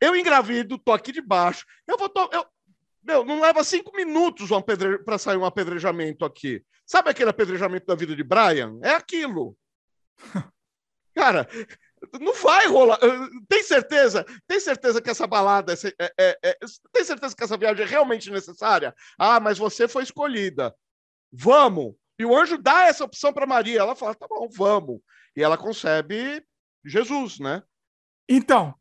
Eu 0.00 0.14
engravido, 0.14 0.78
tô 0.78 0.92
aqui 0.92 1.12
debaixo. 1.12 1.64
Eu 1.86 1.96
vou. 1.96 2.08
To... 2.08 2.28
Eu... 2.32 2.46
Meu, 3.02 3.24
não 3.24 3.40
leva 3.40 3.62
cinco 3.62 3.94
minutos 3.96 4.50
um 4.50 4.56
apedre... 4.56 4.98
para 5.04 5.18
sair 5.18 5.36
um 5.36 5.44
apedrejamento 5.44 6.24
aqui. 6.24 6.64
Sabe 6.84 7.10
aquele 7.10 7.30
apedrejamento 7.30 7.86
da 7.86 7.94
vida 7.94 8.14
de 8.14 8.22
Brian? 8.22 8.78
É 8.82 8.90
aquilo. 8.90 9.56
Cara, 11.14 11.48
não 12.20 12.34
vai 12.34 12.66
rolar. 12.66 12.98
Tem 13.48 13.62
certeza? 13.62 14.24
Tem 14.46 14.60
certeza 14.60 15.00
que 15.00 15.08
essa 15.08 15.26
balada 15.26 15.72
é, 15.72 16.12
é, 16.18 16.38
é, 16.42 16.58
tem 16.92 17.04
certeza 17.04 17.34
que 17.34 17.42
essa 17.42 17.56
viagem 17.56 17.84
é 17.84 17.88
realmente 17.88 18.30
necessária? 18.30 18.94
Ah, 19.18 19.40
mas 19.40 19.56
você 19.56 19.88
foi 19.88 20.02
escolhida. 20.02 20.74
Vamos. 21.32 21.94
E 22.18 22.24
o 22.24 22.36
anjo 22.36 22.58
dá 22.58 22.84
essa 22.84 23.04
opção 23.04 23.32
para 23.32 23.46
Maria. 23.46 23.80
Ela 23.80 23.94
fala: 23.94 24.14
tá 24.14 24.26
bom, 24.28 24.48
vamos. 24.50 25.00
E 25.34 25.42
ela 25.42 25.58
concebe 25.58 26.44
Jesus, 26.84 27.38
né? 27.38 27.62
Então, 28.28 28.74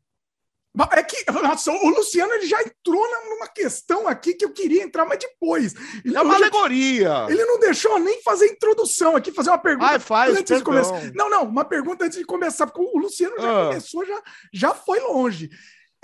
é 0.91 1.03
que, 1.03 1.31
nossa, 1.31 1.71
o 1.71 1.89
Luciano 1.89 2.33
ele 2.33 2.45
já 2.45 2.61
entrou 2.61 3.01
numa 3.29 3.47
questão 3.47 4.07
aqui 4.07 4.33
que 4.33 4.43
eu 4.43 4.51
queria 4.51 4.83
entrar, 4.83 5.05
mas 5.05 5.19
depois. 5.19 5.73
Ele, 6.03 6.17
é 6.17 6.21
uma 6.21 6.35
alegoria. 6.35 7.27
Ele 7.29 7.45
não 7.45 7.59
deixou 7.59 7.97
nem 7.99 8.21
fazer 8.21 8.47
introdução 8.47 9.15
aqui, 9.15 9.31
fazer 9.31 9.49
uma 9.51 9.57
pergunta. 9.57 9.91
Ai, 9.91 9.99
faz, 9.99 10.35
antes 10.35 10.57
de 10.57 10.63
começar. 10.63 11.13
Não, 11.13 11.29
não, 11.29 11.43
uma 11.43 11.63
pergunta 11.63 12.05
antes 12.05 12.17
de 12.17 12.25
começar, 12.25 12.67
porque 12.67 12.81
o 12.81 12.99
Luciano 12.99 13.35
já 13.39 13.49
ah. 13.49 13.67
começou, 13.67 14.05
já, 14.05 14.21
já 14.53 14.73
foi 14.73 14.99
longe. 14.99 15.49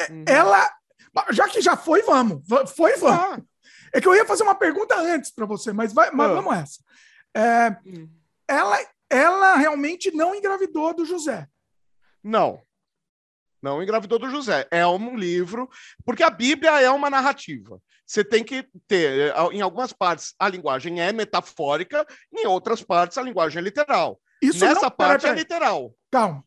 Uhum. 0.09 0.24
Ela, 0.27 0.72
já 1.32 1.48
que 1.50 1.61
já 1.61 1.75
foi, 1.75 2.01
vamos. 2.03 2.41
Foi, 2.75 2.95
vamos. 2.98 3.19
Ah. 3.19 3.41
É 3.93 4.00
que 4.00 4.08
eu 4.08 4.16
ia 4.16 4.25
fazer 4.25 4.43
uma 4.43 4.56
pergunta 4.56 4.95
antes 4.95 5.32
para 5.32 5.45
você, 5.45 5.74
mas, 5.74 5.91
vai, 5.93 6.11
mas 6.11 6.32
ah. 6.32 6.33
vamos 6.33 6.56
essa. 6.56 6.80
É, 7.35 7.77
hum. 7.85 8.09
ela, 8.48 8.80
ela 9.09 9.56
realmente 9.56 10.11
não 10.11 10.33
engravidou 10.33 10.93
do 10.93 11.06
José. 11.06 11.45
Não. 12.24 12.61
Não 13.61 13.81
engravidou 13.81 14.17
do 14.17 14.30
José. 14.30 14.67
É 14.72 14.85
um 14.85 15.15
livro, 15.15 15.69
porque 16.03 16.23
a 16.23 16.30
Bíblia 16.30 16.81
é 16.81 16.90
uma 16.90 17.09
narrativa. 17.09 17.80
Você 18.06 18.23
tem 18.23 18.43
que 18.43 18.67
ter, 18.88 19.33
em 19.53 19.61
algumas 19.61 19.93
partes, 19.93 20.33
a 20.38 20.49
linguagem 20.49 20.99
é 21.01 21.14
metafórica, 21.14 22.06
em 22.33 22.45
outras 22.45 22.81
partes, 22.81 23.17
a 23.17 23.22
linguagem 23.22 23.59
é 23.59 23.64
literal. 23.64 24.19
Isso 24.41 24.65
Nessa 24.65 24.81
não... 24.81 24.91
parte 24.91 25.22
pera, 25.22 25.33
pera. 25.33 25.33
é 25.33 25.40
literal. 25.40 25.93
Calma. 26.11 26.43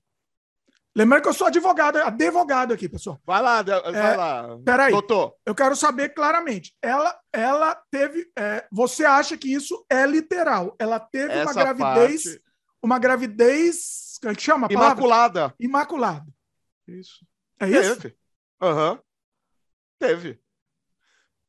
Lembrando 0.96 1.22
que 1.22 1.28
eu 1.28 1.34
sou 1.34 1.48
advogado, 1.48 1.96
advogado 1.96 2.72
aqui, 2.72 2.88
pessoal. 2.88 3.18
Vai 3.26 3.42
lá, 3.42 3.62
vai 3.62 4.12
é, 4.12 4.16
lá. 4.16 4.58
Peraí. 4.64 4.92
Doutor. 4.92 5.34
Eu 5.44 5.54
quero 5.54 5.74
saber 5.74 6.10
claramente. 6.10 6.72
Ela, 6.80 7.18
ela 7.32 7.74
teve. 7.90 8.30
É, 8.38 8.64
você 8.70 9.04
acha 9.04 9.36
que 9.36 9.52
isso 9.52 9.84
é 9.90 10.06
literal? 10.06 10.76
Ela 10.78 11.00
teve 11.00 11.32
Essa 11.32 11.50
uma 11.50 11.52
gravidez. 11.52 12.24
Parte... 12.24 12.42
Uma 12.80 12.98
gravidez. 12.98 14.18
Como 14.20 14.32
é 14.32 14.34
que 14.36 14.42
chama? 14.42 14.68
Imaculada. 14.70 15.52
Imaculada. 15.58 16.26
Isso. 16.86 17.26
É 17.60 17.68
isso? 17.68 18.00
Teve. 18.00 18.16
Aham. 18.60 18.92
Uhum. 18.92 18.98
Teve. 19.98 20.40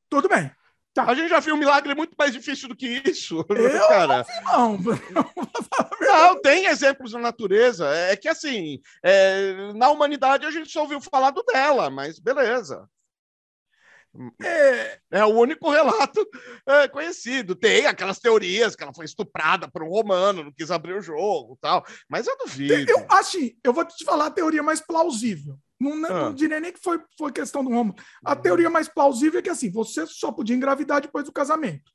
Tudo 0.09 0.29
bem. 0.29 0.51
Tá. 0.93 1.03
A 1.03 1.13
gente 1.13 1.27
já 1.27 1.41
viu 1.41 1.55
um 1.55 1.57
milagre 1.57 1.93
muito 1.93 2.15
mais 2.17 2.31
difícil 2.31 2.69
do 2.69 2.75
que 2.75 2.87
isso, 3.05 3.45
eu 3.49 3.87
cara. 3.87 4.25
Não, 4.45 4.77
vi, 4.77 4.91
não. 5.11 5.29
não, 5.99 6.41
tem 6.41 6.67
exemplos 6.67 7.11
na 7.11 7.19
natureza. 7.19 7.85
É 7.89 8.15
que 8.15 8.29
assim, 8.29 8.79
é, 9.03 9.73
na 9.73 9.89
humanidade 9.89 10.45
a 10.45 10.51
gente 10.51 10.71
só 10.71 10.83
ouviu 10.83 11.01
falar 11.01 11.31
do 11.31 11.43
dela, 11.43 11.89
mas 11.89 12.17
beleza. 12.17 12.89
É, 14.41 14.99
é 15.11 15.25
o 15.25 15.29
único 15.29 15.69
relato 15.69 16.27
é, 16.67 16.87
conhecido. 16.87 17.55
Tem 17.55 17.85
aquelas 17.85 18.19
teorias 18.19 18.75
que 18.75 18.83
ela 18.83 18.93
foi 18.93 19.05
estuprada 19.05 19.69
por 19.69 19.83
um 19.83 19.89
romano, 19.89 20.43
não 20.43 20.51
quis 20.51 20.71
abrir 20.71 20.93
o 20.93 21.01
jogo 21.01 21.57
tal. 21.61 21.85
Mas 22.09 22.27
eu 22.27 22.37
duvido. 22.37 22.89
Eu, 22.89 23.05
assim, 23.09 23.55
eu 23.63 23.73
vou 23.73 23.85
te 23.85 24.03
falar 24.03 24.27
a 24.27 24.31
teoria 24.31 24.63
mais 24.63 24.81
plausível. 24.81 25.57
Não, 25.79 26.05
ah. 26.05 26.25
não 26.25 26.33
diria 26.33 26.59
nem 26.59 26.71
que 26.71 26.79
foi, 26.81 26.99
foi 27.17 27.31
questão 27.31 27.63
do 27.63 27.69
romano. 27.69 27.95
A 28.23 28.33
uhum. 28.33 28.41
teoria 28.41 28.69
mais 28.69 28.87
plausível 28.87 29.39
é 29.39 29.43
que 29.43 29.49
assim, 29.49 29.69
você 29.69 30.05
só 30.07 30.31
podia 30.31 30.55
engravidar 30.55 31.01
depois 31.01 31.25
do 31.25 31.31
casamento. 31.31 31.91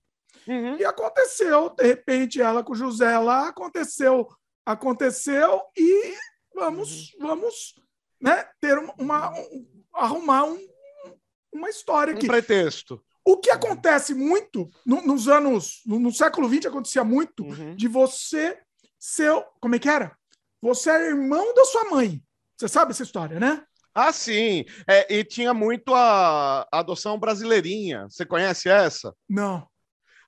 Uhum. 0.46 0.76
E 0.76 0.84
aconteceu, 0.84 1.70
de 1.70 1.84
repente, 1.84 2.40
ela 2.40 2.62
com 2.62 2.72
o 2.72 2.76
José 2.76 3.18
lá, 3.18 3.48
aconteceu, 3.48 4.28
aconteceu, 4.64 5.62
e 5.76 6.14
vamos, 6.54 7.12
uhum. 7.14 7.26
vamos 7.26 7.74
né, 8.20 8.44
ter 8.60 8.78
uma, 8.78 8.94
uma 8.98 9.30
um, 9.30 9.66
arrumar 9.94 10.44
um 10.44 10.69
uma 11.52 11.68
história 11.68 12.14
aqui. 12.14 12.26
Um 12.26 12.28
pretexto. 12.28 13.02
O 13.24 13.36
que 13.36 13.50
acontece 13.50 14.14
muito 14.14 14.68
no, 14.84 15.02
nos 15.02 15.28
anos, 15.28 15.82
no, 15.84 15.98
no, 15.98 16.12
século 16.12 16.48
XX, 16.48 16.66
acontecia 16.66 17.04
muito 17.04 17.44
uhum. 17.44 17.76
de 17.76 17.86
você 17.86 18.58
ser. 18.98 19.32
Como 19.60 19.74
é 19.74 19.78
que 19.78 19.88
era? 19.88 20.16
Você 20.62 20.90
era 20.90 21.06
irmão 21.06 21.54
da 21.54 21.64
sua 21.64 21.90
mãe. 21.90 22.22
Você 22.56 22.68
sabe 22.68 22.92
essa 22.92 23.02
história, 23.02 23.38
né? 23.38 23.62
Ah, 23.94 24.12
sim. 24.12 24.64
É, 24.88 25.14
e 25.14 25.24
tinha 25.24 25.52
muito 25.52 25.94
a, 25.94 26.66
a 26.72 26.78
adoção 26.78 27.18
brasileirinha. 27.18 28.06
Você 28.08 28.24
conhece 28.24 28.68
essa? 28.68 29.14
Não. 29.28 29.68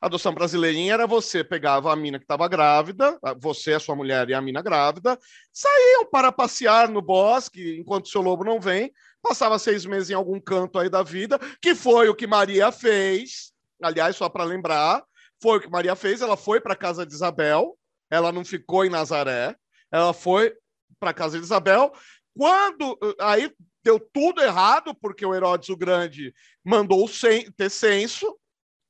A 0.00 0.06
adoção 0.06 0.34
brasileirinha 0.34 0.94
era 0.94 1.06
você 1.06 1.44
pegava 1.44 1.92
a 1.92 1.96
mina 1.96 2.18
que 2.18 2.24
estava 2.24 2.48
grávida, 2.48 3.16
você, 3.38 3.74
a 3.74 3.78
sua 3.78 3.94
mulher 3.94 4.28
e 4.28 4.34
a 4.34 4.40
mina 4.40 4.60
grávida, 4.60 5.16
saíam 5.52 6.04
para 6.10 6.32
passear 6.32 6.88
no 6.88 7.00
bosque 7.00 7.76
enquanto 7.78 8.08
seu 8.08 8.20
lobo 8.20 8.42
não 8.42 8.60
vem, 8.60 8.92
passava 9.22 9.58
seis 9.58 9.86
meses 9.86 10.10
em 10.10 10.14
algum 10.14 10.40
canto 10.40 10.78
aí 10.78 10.88
da 10.88 11.02
vida, 11.02 11.38
que 11.60 11.74
foi 11.74 12.08
o 12.08 12.14
que 12.14 12.26
Maria 12.26 12.72
fez. 12.72 13.52
Aliás, 13.80 14.16
só 14.16 14.28
para 14.28 14.44
lembrar, 14.44 15.04
foi 15.40 15.58
o 15.58 15.60
que 15.60 15.70
Maria 15.70 15.94
fez. 15.94 16.20
Ela 16.20 16.36
foi 16.36 16.60
para 16.60 16.76
casa 16.76 17.06
de 17.06 17.14
Isabel, 17.14 17.78
ela 18.10 18.32
não 18.32 18.44
ficou 18.44 18.84
em 18.84 18.90
Nazaré, 18.90 19.56
ela 19.90 20.12
foi 20.12 20.54
para 20.98 21.14
casa 21.14 21.38
de 21.38 21.44
Isabel. 21.44 21.92
Quando 22.36 22.98
aí 23.20 23.52
deu 23.82 23.98
tudo 23.98 24.42
errado, 24.42 24.94
porque 24.94 25.24
o 25.24 25.34
Herodes 25.34 25.68
o 25.68 25.76
Grande 25.76 26.34
mandou 26.64 27.08
ter 27.56 27.70
censo 27.70 28.38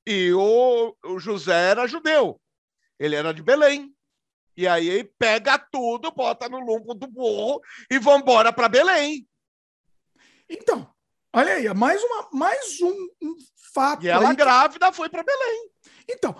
e 0.06 0.32
o, 0.32 0.94
José 1.18 1.70
era 1.70 1.86
judeu. 1.86 2.40
Ele 2.98 3.16
era 3.16 3.32
de 3.32 3.42
Belém. 3.42 3.94
E 4.56 4.68
aí 4.68 5.04
pega 5.18 5.58
tudo, 5.58 6.10
bota 6.10 6.48
no 6.48 6.60
lombo 6.60 6.92
do 6.94 7.06
burro 7.06 7.60
e 7.90 7.98
vambora 7.98 8.52
para 8.52 8.68
Belém. 8.68 9.26
Então, 10.52 10.86
olha 11.34 11.54
aí, 11.54 11.74
mais, 11.74 12.02
uma, 12.02 12.28
mais 12.32 12.80
um, 12.82 13.08
um 13.22 13.36
fato. 13.72 14.04
E 14.04 14.08
ela 14.08 14.32
grávida 14.34 14.92
foi 14.92 15.08
para 15.08 15.22
Belém. 15.22 15.70
Então, 16.08 16.36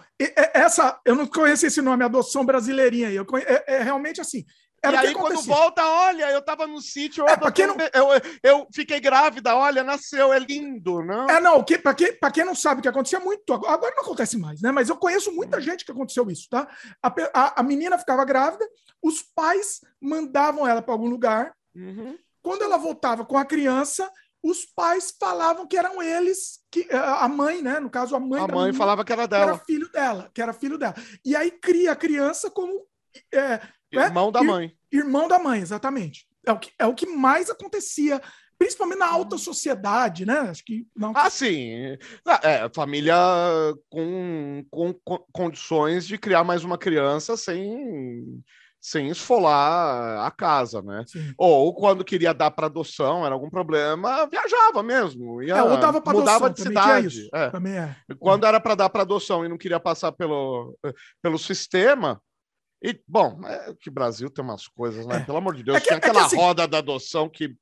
essa, 0.55 1.01
eu 1.05 1.15
não 1.15 1.27
conheço 1.27 1.67
esse 1.67 1.81
nome, 1.81 2.05
adoção 2.05 2.45
brasileirinha 2.45 3.09
aí. 3.09 3.17
Eu 3.17 3.25
conheço, 3.25 3.51
é, 3.51 3.65
é 3.67 3.83
realmente 3.83 4.21
assim. 4.21 4.45
Era 4.85 5.05
e 5.05 5.09
aí, 5.09 5.15
quando 5.15 5.41
volta, 5.43 5.87
olha, 5.87 6.29
eu 6.33 6.43
tava 6.43 6.67
no 6.67 6.81
sítio, 6.81 7.25
é, 7.29 7.35
eu, 7.35 7.67
não... 7.69 7.77
eu, 7.95 8.21
eu, 8.43 8.69
fiquei 8.75 8.99
grávida, 8.99 9.55
olha, 9.55 9.85
nasceu, 9.85 10.33
é 10.33 10.41
lindo, 10.41 11.01
não? 11.05 11.31
É, 11.31 11.41
não, 11.41 11.63
que, 11.63 11.79
pra, 11.79 11.95
quem, 11.95 12.13
pra 12.19 12.33
quem 12.33 12.45
não 12.45 12.55
sabe 12.55 12.83
que 12.83 12.89
acontecia 12.89 13.21
muito, 13.21 13.53
agora 13.53 13.95
não 13.95 14.03
acontece 14.03 14.37
mais, 14.37 14.61
né? 14.61 14.73
Mas 14.73 14.89
eu 14.89 14.97
conheço 14.97 15.31
muita 15.31 15.59
uhum. 15.59 15.63
gente 15.63 15.85
que 15.85 15.93
aconteceu 15.93 16.29
isso, 16.29 16.49
tá? 16.51 16.67
A, 17.01 17.15
a, 17.33 17.61
a 17.61 17.63
menina 17.63 17.97
ficava 17.97 18.25
grávida, 18.25 18.69
os 19.01 19.23
pais 19.23 19.83
mandavam 20.01 20.67
ela 20.67 20.83
para 20.83 20.93
algum 20.93 21.09
lugar, 21.09 21.55
uhum 21.77 22.19
quando 22.43 22.63
ela 22.63 22.77
voltava 22.77 23.25
com 23.25 23.39
a 23.39 23.45
criança, 23.45 24.11
os 24.43 24.65
pais 24.65 25.15
falavam 25.19 25.67
que 25.67 25.77
eram 25.77 26.03
eles, 26.03 26.61
que 26.71 26.89
a 26.93 27.29
mãe, 27.29 27.63
né? 27.63 27.79
No 27.79 27.89
caso, 27.89 28.17
a 28.17 28.21
mãe. 28.21 28.43
A 28.43 28.49
mãe 28.49 28.73
falava 28.73 29.05
que 29.05 29.13
era 29.13 29.29
dela. 29.29 29.45
Que 29.45 29.51
era 29.51 29.65
filho 29.65 29.93
dela, 29.93 30.31
que 30.35 30.43
era 30.43 30.53
filho 30.53 30.79
dela. 30.79 30.95
E 31.25 31.37
aí 31.37 31.51
cria 31.51 31.93
a 31.93 31.97
criança 31.97 32.51
como 32.51 32.87
é, 33.33 33.61
irmão 33.93 34.27
né? 34.27 34.33
da 34.33 34.43
mãe. 34.43 34.77
Irmão 34.91 35.29
da 35.29 35.39
mãe, 35.39 35.61
exatamente. 35.61 36.27
É 36.45 36.51
o 36.51 36.59
que, 36.59 36.73
é 36.77 36.87
o 36.87 36.95
que 36.95 37.07
mais 37.07 37.49
acontecia 37.49 38.21
principalmente 38.59 38.99
na 38.99 39.09
alta 39.09 39.37
sociedade, 39.37 40.25
né? 40.25 40.39
Acho 40.39 40.65
que 40.65 40.87
não. 40.97 41.13
Ah, 41.17 41.29
sim. 41.29 41.97
É, 42.43 42.69
família 42.73 43.17
com, 43.91 44.65
com, 44.71 44.95
com, 45.05 45.19
condições 45.33 46.07
de 46.07 46.17
criar 46.17 46.45
mais 46.45 46.63
uma 46.63 46.79
criança 46.79 47.37
sem 47.37 48.41
sem 48.83 49.09
esfolar 49.09 50.27
a 50.27 50.31
casa, 50.33 50.83
né? 50.83 51.05
Sim. 51.07 51.33
Ou 51.39 51.73
quando 51.73 52.05
queria 52.05 52.35
dar 52.35 52.51
para 52.51 52.67
adoção, 52.67 53.25
era 53.25 53.33
algum 53.33 53.49
problema, 53.49 54.27
viajava 54.27 54.83
mesmo. 54.83 55.41
Ia, 55.41 55.59
é, 55.59 55.63
ou 55.63 55.79
dava 55.79 56.01
para 56.01 56.13
mudava 56.13 56.47
adoção, 56.47 56.53
de 56.53 56.63
cidade. 56.63 57.29
É. 57.33 57.49
Também 57.51 57.79
é. 57.79 57.97
Quando 58.19 58.45
era 58.45 58.59
para 58.59 58.75
dar 58.75 58.91
para 58.91 59.03
adoção 59.03 59.45
e 59.45 59.49
não 59.49 59.57
queria 59.57 59.79
passar 59.79 60.11
pelo, 60.11 60.77
pelo 61.23 61.39
sistema, 61.39 62.21
e, 62.83 63.01
bom, 63.07 63.41
é 63.47 63.73
que 63.81 63.89
Brasil 63.89 64.29
tem 64.29 64.45
umas 64.45 64.67
coisas, 64.67 65.07
né? 65.07 65.19
É. 65.19 65.21
Pelo 65.21 65.39
amor 65.39 65.55
de 65.55 65.63
Deus, 65.63 65.77
é 65.77 65.81
que, 65.81 65.87
tem 65.87 65.95
é 65.95 65.99
aquela 65.99 66.27
assim, 66.27 66.37
roda 66.37 66.67
da 66.67 66.79
adoção 66.79 67.29
que. 67.29 67.55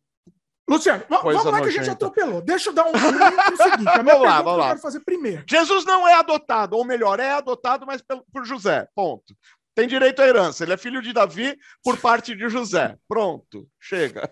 Luciano, 0.66 1.04
vamos 1.10 1.34
lá 1.34 1.42
nojenta. 1.42 1.62
que 1.62 1.68
a 1.68 1.82
gente 1.82 1.90
atropelou. 1.90 2.40
Deixa 2.40 2.70
eu 2.70 2.72
dar 2.72 2.86
um, 2.86 2.92
seguinte. 2.92 3.88
A 3.88 4.00
minha 4.02 4.14
vamos 4.14 4.28
lá, 4.28 4.40
vamos 4.40 4.58
lá. 4.58 4.64
eu 4.64 4.68
quero 4.68 4.80
fazer 4.80 5.00
primeiro. 5.00 5.44
Jesus 5.46 5.84
não 5.84 6.08
é 6.08 6.14
adotado, 6.14 6.76
ou 6.76 6.84
melhor, 6.84 7.20
é 7.20 7.32
adotado, 7.32 7.84
mas 7.84 8.02
por 8.32 8.46
José. 8.46 8.88
Ponto 8.94 9.34
tem 9.80 9.88
direito 9.88 10.20
à 10.20 10.26
herança. 10.26 10.62
Ele 10.62 10.74
é 10.74 10.76
filho 10.76 11.00
de 11.00 11.10
Davi 11.10 11.58
por 11.82 11.98
parte 11.98 12.36
de 12.36 12.50
José. 12.50 12.98
Pronto, 13.08 13.66
chega. 13.78 14.30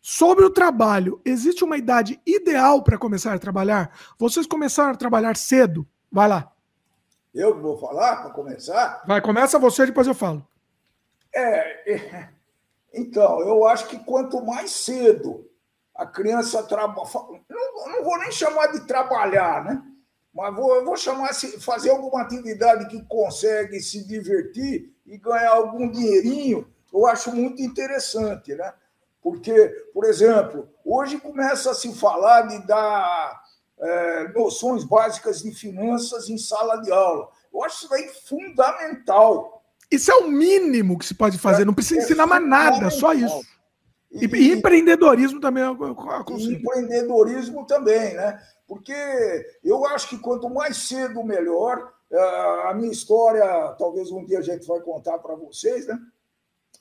Sobre 0.00 0.44
o 0.44 0.50
trabalho, 0.50 1.20
existe 1.24 1.64
uma 1.64 1.76
idade 1.76 2.20
ideal 2.24 2.80
para 2.80 2.96
começar 2.96 3.34
a 3.34 3.38
trabalhar? 3.38 3.90
Vocês 4.16 4.46
começaram 4.46 4.92
a 4.92 4.96
trabalhar 4.96 5.36
cedo? 5.36 5.84
Vai 6.12 6.28
lá. 6.28 6.52
Eu 7.34 7.60
vou 7.60 7.76
falar 7.76 8.22
para 8.22 8.30
começar? 8.30 9.02
Vai, 9.04 9.20
começa 9.20 9.58
você, 9.58 9.84
depois 9.84 10.06
eu 10.06 10.14
falo. 10.14 10.46
É, 11.34 11.92
é, 11.92 12.28
então, 12.94 13.40
eu 13.40 13.66
acho 13.66 13.88
que 13.88 13.98
quanto 13.98 14.44
mais 14.46 14.70
cedo 14.70 15.44
a 15.92 16.06
criança 16.06 16.62
trabalha. 16.62 17.02
Não, 17.50 17.88
não 17.88 18.04
vou 18.04 18.16
nem 18.18 18.30
chamar 18.30 18.68
de 18.68 18.86
trabalhar, 18.86 19.64
né? 19.64 19.82
Mas 20.38 20.54
vou, 20.54 20.84
vou 20.84 20.96
chamar 20.96 21.30
fazer 21.58 21.90
alguma 21.90 22.22
atividade 22.22 22.86
que 22.86 23.02
consegue 23.06 23.80
se 23.80 24.06
divertir 24.06 24.94
e 25.04 25.18
ganhar 25.18 25.50
algum 25.50 25.90
dinheirinho, 25.90 26.64
eu 26.94 27.08
acho 27.08 27.34
muito 27.34 27.60
interessante, 27.60 28.54
né? 28.54 28.72
Porque, 29.20 29.68
por 29.92 30.04
exemplo, 30.04 30.68
hoje 30.84 31.18
começa 31.18 31.72
a 31.72 31.74
se 31.74 31.92
falar 31.92 32.42
de 32.42 32.64
dar 32.68 33.42
é, 33.80 34.32
noções 34.32 34.84
básicas 34.84 35.42
de 35.42 35.50
finanças 35.50 36.28
em 36.28 36.38
sala 36.38 36.76
de 36.76 36.92
aula. 36.92 37.28
Eu 37.52 37.64
acho 37.64 37.86
isso 37.86 37.94
aí 37.94 38.08
fundamental. 38.28 39.64
Isso 39.90 40.12
é 40.12 40.14
o 40.14 40.28
mínimo 40.28 40.96
que 40.96 41.04
se 41.04 41.14
pode 41.14 41.36
fazer, 41.36 41.64
não 41.64 41.74
precisa 41.74 42.00
é 42.00 42.04
ensinar 42.04 42.28
mais 42.28 42.46
nada, 42.46 42.90
só 42.90 43.12
isso. 43.12 43.40
E, 44.12 44.24
e, 44.24 44.52
empreendedorismo 44.52 45.40
também. 45.40 45.64
Eu, 45.64 45.76
eu 45.76 45.96
empreendedorismo 46.38 47.66
também, 47.66 48.14
né? 48.14 48.40
Porque 48.68 48.92
eu 49.64 49.86
acho 49.86 50.10
que 50.10 50.18
quanto 50.18 50.50
mais 50.50 50.76
cedo, 50.76 51.24
melhor. 51.24 51.90
É, 52.10 52.68
a 52.68 52.74
minha 52.74 52.92
história, 52.92 53.74
talvez 53.78 54.10
um 54.10 54.24
dia 54.24 54.38
a 54.38 54.42
gente 54.42 54.66
vai 54.66 54.80
contar 54.80 55.18
para 55.18 55.34
vocês, 55.34 55.86
né? 55.86 55.98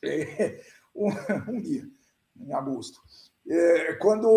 É, 0.03 0.61
um, 0.93 1.09
um, 1.49 1.61
dia, 1.61 1.83
em 2.35 2.53
agosto. 2.53 2.99
É, 3.49 3.93
quando 3.93 4.27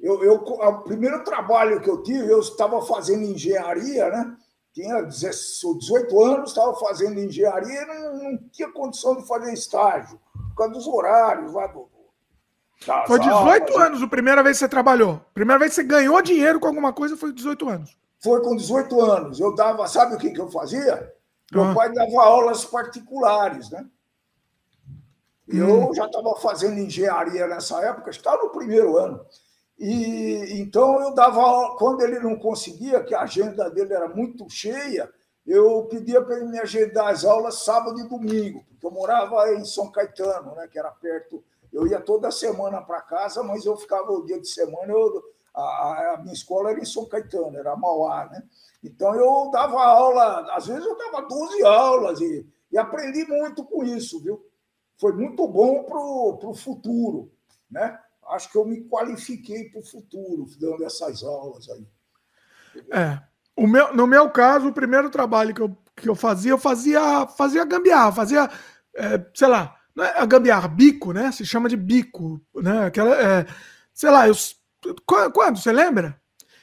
eu, 0.00 0.24
eu, 0.24 0.34
o 0.34 0.82
primeiro 0.82 1.22
trabalho 1.22 1.80
que 1.80 1.88
eu 1.88 2.02
tive, 2.02 2.28
eu 2.28 2.40
estava 2.40 2.82
fazendo 2.82 3.22
engenharia, 3.22 4.10
né? 4.10 4.36
Tinha 4.72 5.02
18 5.02 6.20
anos, 6.20 6.50
estava 6.50 6.74
fazendo 6.74 7.20
engenharia 7.20 7.82
e 7.82 7.86
não, 7.86 8.16
não 8.16 8.48
tinha 8.50 8.72
condição 8.72 9.16
de 9.16 9.26
fazer 9.26 9.52
estágio, 9.52 10.20
por 10.32 10.56
causa 10.56 10.72
dos 10.72 10.88
horários 10.88 11.52
lá 11.52 11.68
do, 11.68 11.88
Tá, 12.84 13.04
foi 13.06 13.18
18 13.18 13.78
anos 13.78 14.02
a 14.02 14.06
primeira 14.06 14.42
vez 14.42 14.56
que 14.56 14.60
você 14.60 14.68
trabalhou. 14.68 15.20
Primeira 15.32 15.58
vez 15.58 15.70
que 15.70 15.76
você 15.76 15.84
ganhou 15.84 16.20
dinheiro 16.20 16.60
com 16.60 16.66
alguma 16.66 16.92
coisa 16.92 17.16
foi 17.16 17.32
18 17.32 17.68
anos. 17.68 17.98
Foi 18.22 18.40
com 18.42 18.56
18 18.56 19.00
anos. 19.00 19.40
Eu 19.40 19.54
dava, 19.54 19.86
sabe 19.86 20.14
o 20.14 20.18
que, 20.18 20.30
que 20.30 20.40
eu 20.40 20.50
fazia? 20.50 21.12
Meu 21.52 21.64
ah. 21.64 21.74
pai 21.74 21.92
dava 21.92 22.22
aulas 22.22 22.64
particulares, 22.64 23.70
né? 23.70 23.86
Eu 25.46 25.90
hum. 25.90 25.94
já 25.94 26.06
estava 26.06 26.34
fazendo 26.36 26.78
engenharia 26.78 27.46
nessa 27.46 27.80
época, 27.82 28.10
estava 28.10 28.42
no 28.42 28.50
primeiro 28.50 28.96
ano. 28.96 29.24
E 29.78 30.60
então 30.60 31.00
eu 31.00 31.14
dava 31.14 31.40
aula, 31.40 31.76
quando 31.76 32.02
ele 32.02 32.18
não 32.20 32.36
conseguia, 32.36 33.02
que 33.02 33.14
a 33.14 33.22
agenda 33.22 33.68
dele 33.70 33.92
era 33.92 34.08
muito 34.08 34.48
cheia, 34.48 35.10
eu 35.46 35.84
pedia 35.90 36.22
para 36.22 36.36
ele 36.36 36.46
me 36.46 36.58
agendar 36.58 37.08
as 37.08 37.24
aulas 37.24 37.64
sábado 37.64 37.98
e 38.00 38.08
domingo, 38.08 38.64
porque 38.70 38.86
eu 38.86 38.90
morava 38.90 39.52
em 39.52 39.64
São 39.64 39.90
Caetano, 39.90 40.54
né, 40.54 40.68
que 40.68 40.78
era 40.78 40.90
perto 40.90 41.44
eu 41.74 41.88
ia 41.88 42.00
toda 42.00 42.30
semana 42.30 42.80
para 42.80 43.02
casa, 43.02 43.42
mas 43.42 43.66
eu 43.66 43.76
ficava 43.76 44.12
o 44.12 44.24
dia 44.24 44.40
de 44.40 44.48
semana, 44.48 44.92
eu, 44.92 45.22
a, 45.52 46.14
a, 46.14 46.18
minha 46.22 46.32
escola 46.32 46.70
era 46.70 46.80
em 46.80 46.84
São 46.84 47.04
Caetano, 47.06 47.58
era 47.58 47.76
Mauá, 47.76 48.26
né? 48.30 48.42
Então 48.82 49.12
eu 49.16 49.50
dava 49.50 49.82
aula, 49.82 50.54
às 50.54 50.68
vezes 50.68 50.84
eu 50.84 50.96
dava 50.96 51.26
12 51.26 51.64
aulas 51.64 52.20
e, 52.20 52.46
e 52.70 52.78
aprendi 52.78 53.24
muito 53.26 53.64
com 53.64 53.82
isso, 53.82 54.22
viu? 54.22 54.40
Foi 55.00 55.12
muito 55.12 55.48
bom 55.48 55.82
para 55.82 55.98
o 55.98 56.54
futuro, 56.54 57.32
né? 57.68 57.98
Acho 58.28 58.50
que 58.50 58.56
eu 58.56 58.64
me 58.64 58.84
qualifiquei 58.84 59.68
para 59.68 59.80
o 59.80 59.84
futuro 59.84 60.46
dando 60.60 60.84
essas 60.84 61.24
aulas 61.24 61.68
aí. 61.68 61.86
É. 62.92 63.20
O 63.56 63.66
meu, 63.66 63.94
no 63.94 64.06
meu 64.06 64.30
caso, 64.30 64.68
o 64.68 64.72
primeiro 64.72 65.10
trabalho 65.10 65.54
que 65.54 65.60
eu, 65.60 65.76
que 65.96 66.08
eu 66.08 66.14
fazia, 66.14 66.52
eu 66.52 66.58
fazia, 66.58 67.26
fazia 67.26 67.64
gambiarra, 67.64 68.12
fazia, 68.12 68.50
é, 68.94 69.26
sei 69.34 69.48
lá, 69.48 69.76
a 69.96 70.26
gambiarra, 70.26 70.68
bico, 70.68 71.12
né? 71.12 71.30
Se 71.32 71.44
chama 71.46 71.68
de 71.68 71.76
bico, 71.76 72.40
né? 72.54 72.86
Aquela, 72.86 73.14
é, 73.14 73.46
sei 73.92 74.10
lá, 74.10 74.26
eu, 74.28 74.34
quando, 75.32 75.58
você 75.58 75.72
lembra? 75.72 76.20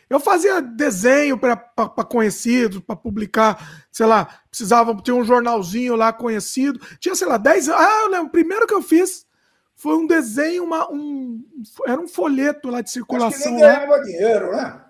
Eu 0.10 0.20
fazia 0.20 0.62
desenho 0.62 1.38
para 1.38 1.56
conhecidos, 2.04 2.82
para 2.82 2.98
publicar, 2.98 3.86
sei 3.90 4.06
lá, 4.06 4.28
precisava 4.50 4.94
ter 5.02 5.14
um 5.14 5.24
jornalzinho 5.24 5.96
lá 5.96 6.12
conhecido. 6.12 6.86
Tinha, 7.00 7.16
sei 7.16 7.26
lá, 7.26 7.38
10 7.38 7.70
anos. 7.70 7.82
Ah, 7.82 8.02
eu 8.04 8.10
lembro, 8.10 8.28
o 8.28 8.32
primeiro 8.32 8.68
que 8.68 8.74
eu 8.74 8.82
fiz 8.82 9.26
foi 9.74 9.96
um 9.96 10.06
desenho, 10.06 10.66
uma, 10.66 10.92
um, 10.92 11.42
era 11.88 12.00
um 12.00 12.10
folheto 12.10 12.70
lá 12.70 12.82
de 12.82 12.92
circulação. 12.92 13.30
Acho 13.30 13.44
que 13.44 13.50
nem 13.52 13.60
ganhava 13.62 13.96
lá. 13.96 14.04
dinheiro, 14.04 14.52
né? 14.52 14.82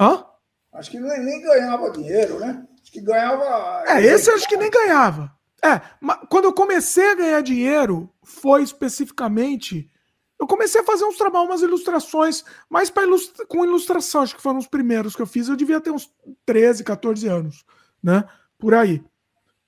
Hã? 0.00 0.24
Acho 0.72 0.90
que 0.90 0.98
nem, 0.98 1.24
nem 1.24 1.42
ganhava 1.42 1.90
dinheiro, 1.90 2.38
né? 2.38 2.66
Acho 2.82 2.92
que 2.92 3.00
ganhava. 3.02 3.84
É, 3.86 4.02
esse 4.02 4.30
acho 4.30 4.48
que 4.48 4.56
nem 4.56 4.70
ganhava. 4.70 5.30
É, 5.62 5.80
quando 6.28 6.44
eu 6.44 6.52
comecei 6.52 7.10
a 7.10 7.14
ganhar 7.14 7.40
dinheiro, 7.42 8.10
foi 8.22 8.62
especificamente. 8.62 9.90
Eu 10.38 10.46
comecei 10.46 10.80
a 10.80 10.84
fazer 10.84 11.04
uns 11.04 11.18
trabalhos, 11.18 11.48
umas 11.48 11.62
ilustrações, 11.62 12.42
mais 12.68 12.88
para 12.88 13.02
ilustra 13.02 13.44
com 13.46 13.64
ilustração, 13.64 14.22
acho 14.22 14.34
que 14.34 14.42
foram 14.42 14.58
os 14.58 14.66
primeiros 14.66 15.14
que 15.14 15.20
eu 15.20 15.26
fiz. 15.26 15.48
Eu 15.48 15.56
devia 15.56 15.80
ter 15.80 15.90
uns 15.90 16.10
13, 16.46 16.82
14 16.82 17.28
anos, 17.28 17.64
né? 18.02 18.24
Por 18.58 18.72
aí. 18.74 19.04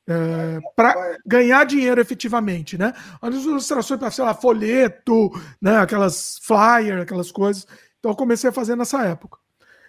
É, 0.09 0.59
para 0.75 1.19
ganhar 1.25 1.65
dinheiro 1.65 2.01
efetivamente, 2.01 2.79
né? 2.79 2.95
As 3.21 3.35
ilustrações 3.35 4.01
para, 4.01 4.11
sei 4.11 4.25
lá, 4.25 4.33
folheto, 4.33 5.31
né? 5.61 5.77
Aquelas 5.77 6.39
flyers, 6.43 7.03
aquelas 7.03 7.31
coisas. 7.31 7.67
Então 7.99 8.13
eu 8.13 8.17
comecei 8.17 8.49
a 8.49 8.53
fazer 8.53 8.75
nessa 8.75 9.03
época. 9.05 9.39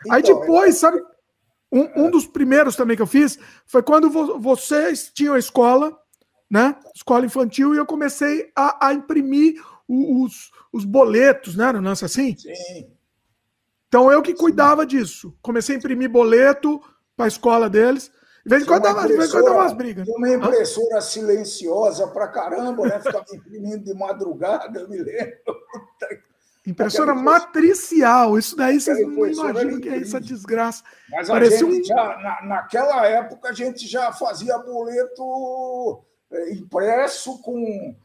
Então, 0.02 0.16
Aí 0.16 0.22
depois, 0.22 0.78
sabe, 0.78 1.02
um, 1.74 2.06
um 2.06 2.12
dos 2.12 2.28
primeiros 2.28 2.76
também 2.76 2.96
que 2.96 3.02
eu 3.02 3.08
fiz 3.08 3.40
foi 3.66 3.82
quando 3.82 4.10
vo 4.10 4.40
vocês 4.40 5.12
tinham 5.12 5.34
a 5.34 5.40
escola, 5.40 5.98
né? 6.50 6.76
Escola 6.96 7.26
infantil, 7.26 7.74
e 7.74 7.78
eu 7.78 7.86
comecei 7.86 8.52
a, 8.56 8.88
a 8.88 8.94
imprimir 8.94 9.60
os, 9.88 10.52
os 10.72 10.86
boletos, 10.86 11.56
né? 11.56 11.74
Não 11.74 11.82
lance 11.82 12.06
assim? 12.06 12.38
Sim. 12.38 12.92
Então 13.88 14.12
eu 14.12 14.22
que 14.22 14.36
cuidava 14.36 14.84
Sim. 14.84 14.88
disso. 14.88 15.38
Comecei 15.42 15.76
a 15.76 15.80
imprimir 15.80 16.10
boleto 16.10 16.80
para 17.18 17.26
a 17.26 17.28
escola 17.28 17.68
deles. 17.68 18.12
De 18.46 18.50
vez 18.50 18.64
em 18.64 18.66
quando 18.66 18.84
dava, 18.84 19.08
umas 19.08 19.74
brigas. 19.74 20.08
Uma 20.08 20.30
impressora 20.30 21.00
silenciosa 21.00 22.08
pra 22.08 22.28
caramba, 22.28 22.86
né? 22.86 23.00
Ficava 23.00 23.26
imprimindo 23.34 23.86
de 23.86 23.94
madrugada, 23.94 24.82
eu 24.82 24.90
me 24.90 24.98
lembro. 24.98 25.56
Impressora 26.66 27.14
matricial, 27.14 28.38
isso 28.38 28.56
daí 28.56 28.80
vocês 28.80 29.06
não 29.06 29.28
imaginam 29.28 29.82
que 29.82 29.90
é 29.90 29.98
essa 29.98 30.20
desgraça. 30.20 30.82
Mas 31.10 31.30
um... 31.62 31.84
já, 31.84 32.18
na, 32.20 32.42
naquela 32.48 33.06
época, 33.06 33.50
a 33.50 33.54
gente 33.54 33.86
já 33.86 34.14
fazia 34.14 34.58
boleto 34.60 36.06
é, 36.32 36.54
impresso 36.54 37.42
com. 37.42 37.96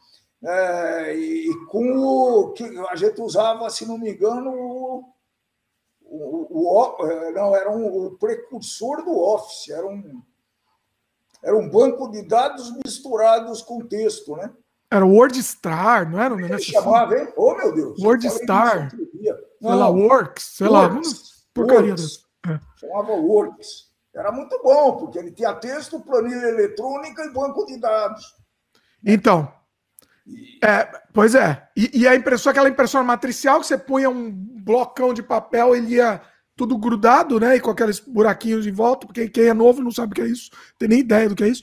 É, 0.42 1.16
e 1.16 1.48
com 1.66 1.98
o 1.98 2.52
que 2.52 2.64
a 2.90 2.96
gente 2.96 3.20
usava, 3.20 3.70
se 3.70 3.86
não 3.86 3.96
me 3.96 4.10
engano, 4.10 4.50
o, 4.50 5.04
o, 6.02 6.48
o 6.50 7.06
é, 7.06 7.32
não, 7.32 7.54
era 7.54 7.70
um, 7.70 8.06
o 8.06 8.18
precursor 8.18 9.04
do 9.04 9.16
Office, 9.18 9.68
era 9.68 9.86
um, 9.86 10.22
era 11.42 11.56
um 11.56 11.68
banco 11.68 12.08
de 12.10 12.22
dados 12.22 12.72
misturados 12.84 13.62
com 13.62 13.86
texto, 13.86 14.36
né? 14.36 14.52
Era 14.90 15.04
Word 15.04 15.42
Star, 15.42 16.10
não 16.10 16.20
era? 16.20 16.34
Não 16.34 16.44
era 16.44 16.58
chamava, 16.58 17.18
hein? 17.18 17.28
Oh, 17.36 17.54
meu 17.54 17.74
Deus. 17.74 18.02
Word 18.02 18.28
Star. 18.30 18.90
Sei 18.90 19.34
lá, 19.60 19.88
Works, 19.88 20.44
sei 20.44 20.68
Works. 20.68 21.12
lá. 21.12 21.18
Porcaria. 21.52 21.90
Works. 21.90 22.24
É. 22.46 22.60
Chamava 22.78 23.12
Works. 23.12 23.88
Era 24.14 24.32
muito 24.32 24.58
bom, 24.62 24.96
porque 24.96 25.18
ele 25.18 25.30
tinha 25.32 25.54
texto, 25.54 26.00
planilha 26.00 26.48
eletrônica 26.48 27.22
e 27.24 27.32
banco 27.32 27.66
de 27.66 27.78
dados. 27.78 28.24
Então, 29.04 29.52
é, 30.62 30.84
pois 31.12 31.34
é. 31.34 31.68
E, 31.76 32.00
e, 32.00 32.08
a 32.08 32.14
impressora, 32.14 32.52
aquela 32.52 32.68
impressora 32.68 33.04
matricial 33.04 33.60
que 33.60 33.66
você 33.66 33.78
punha 33.78 34.10
um 34.10 34.30
blocão 34.30 35.14
de 35.14 35.22
papel, 35.22 35.74
ele 35.74 35.94
ia 35.94 36.20
tudo 36.56 36.76
grudado, 36.76 37.38
né? 37.38 37.56
E 37.56 37.60
com 37.60 37.70
aqueles 37.70 38.00
buraquinhos 38.00 38.66
em 38.66 38.72
volta, 38.72 39.06
porque 39.06 39.28
quem 39.28 39.44
é 39.44 39.54
novo 39.54 39.82
não 39.82 39.90
sabe 39.90 40.12
o 40.12 40.14
que 40.14 40.22
é 40.22 40.26
isso, 40.26 40.50
tem 40.78 40.88
nem 40.88 41.00
ideia 41.00 41.28
do 41.28 41.36
que 41.36 41.44
é 41.44 41.48
isso. 41.48 41.62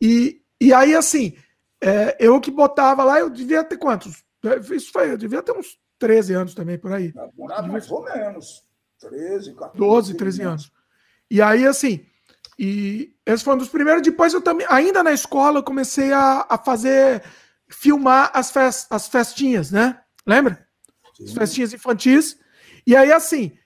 E, 0.00 0.40
e 0.60 0.72
aí, 0.72 0.94
assim, 0.94 1.34
é, 1.82 2.16
eu 2.20 2.40
que 2.40 2.50
botava 2.50 3.02
lá, 3.02 3.18
eu 3.18 3.28
devia 3.28 3.64
ter 3.64 3.76
quantos? 3.76 4.24
Isso 4.70 4.92
foi, 4.92 5.10
eu 5.10 5.18
devia 5.18 5.42
ter 5.42 5.52
uns 5.52 5.78
13 5.98 6.34
anos 6.34 6.54
também, 6.54 6.78
por 6.78 6.92
aí. 6.92 7.12
mais 7.68 7.90
ou 7.90 8.04
menos. 8.04 8.64
13, 9.00 9.54
14. 9.54 9.78
12, 9.78 10.14
13 10.14 10.42
anos. 10.42 10.72
E 11.28 11.42
aí, 11.42 11.66
assim, 11.66 12.06
e 12.58 13.14
esse 13.26 13.42
foi 13.42 13.54
um 13.54 13.58
dos 13.58 13.68
primeiros. 13.68 14.02
Depois 14.02 14.32
eu 14.32 14.40
também, 14.40 14.66
ainda 14.70 15.02
na 15.02 15.12
escola, 15.12 15.58
eu 15.58 15.62
comecei 15.64 16.12
a, 16.12 16.46
a 16.48 16.56
fazer, 16.56 17.22
filmar 17.68 18.30
as, 18.32 18.52
fest, 18.52 18.86
as 18.90 19.08
festinhas, 19.08 19.70
né? 19.72 20.00
Lembra? 20.26 20.64
Sim. 21.16 21.24
As 21.24 21.32
festinhas 21.32 21.72
infantis. 21.72 22.38
E 22.86 22.94
aí, 22.94 23.12
assim, 23.12 23.56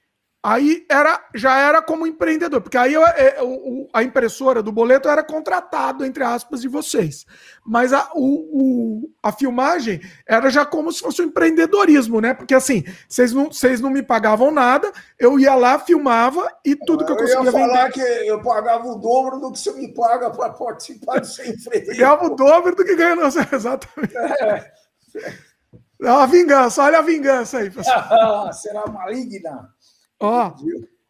Aí 0.49 0.87
era, 0.89 1.21
já 1.35 1.59
era 1.59 1.83
como 1.83 2.07
empreendedor, 2.07 2.61
porque 2.61 2.79
aí 2.79 2.95
eu, 2.95 3.05
é, 3.05 3.43
o, 3.43 3.89
a 3.93 4.05
impressora 4.05 4.63
do 4.63 4.71
boleto 4.71 5.09
era 5.09 5.25
contratado, 5.25 6.05
entre 6.05 6.23
aspas, 6.23 6.61
de 6.61 6.69
vocês. 6.69 7.27
Mas 7.67 7.93
a, 7.93 8.09
o, 8.15 9.03
o, 9.03 9.11
a 9.21 9.33
filmagem 9.33 10.01
era 10.25 10.49
já 10.49 10.65
como 10.65 10.93
se 10.93 11.01
fosse 11.01 11.21
um 11.21 11.25
empreendedorismo, 11.25 12.21
né? 12.21 12.33
Porque 12.33 12.55
assim, 12.55 12.85
vocês 13.09 13.33
não, 13.33 13.47
vocês 13.47 13.81
não 13.81 13.91
me 13.91 14.05
pagavam 14.05 14.53
nada, 14.53 14.93
eu 15.19 15.37
ia 15.37 15.57
lá, 15.57 15.81
filmava 15.81 16.49
e 16.65 16.77
tudo 16.77 17.05
que 17.05 17.11
eu 17.11 17.17
conseguia 17.17 17.51
vender. 17.51 17.59
Eu 17.59 17.61
ia 17.61 17.69
falar 17.69 17.85
vender. 17.89 17.93
que 17.93 18.29
eu 18.29 18.41
pagava 18.41 18.87
o 18.87 18.99
dobro 19.01 19.41
do 19.41 19.51
que 19.51 19.59
você 19.59 19.73
me 19.73 19.93
paga 19.93 20.31
para 20.31 20.51
participar 20.51 21.19
do 21.19 21.27
seu 21.27 21.45
empreendedor. 21.45 21.97
Ganhava 21.97 22.25
o 22.25 22.37
dobro 22.37 22.77
do 22.77 22.85
que 22.85 22.95
ganha, 22.95 23.17
não, 23.17 23.27
exatamente. 23.53 24.17
É. 24.17 24.73
É 26.03 26.11
uma 26.11 26.27
vingança, 26.27 26.83
olha 26.83 26.99
a 26.99 27.03
vingança 27.03 27.59
aí, 27.59 27.71
pessoal. 27.71 28.53
Será 28.53 28.87
maligna. 28.87 29.75
Ó, 30.21 30.55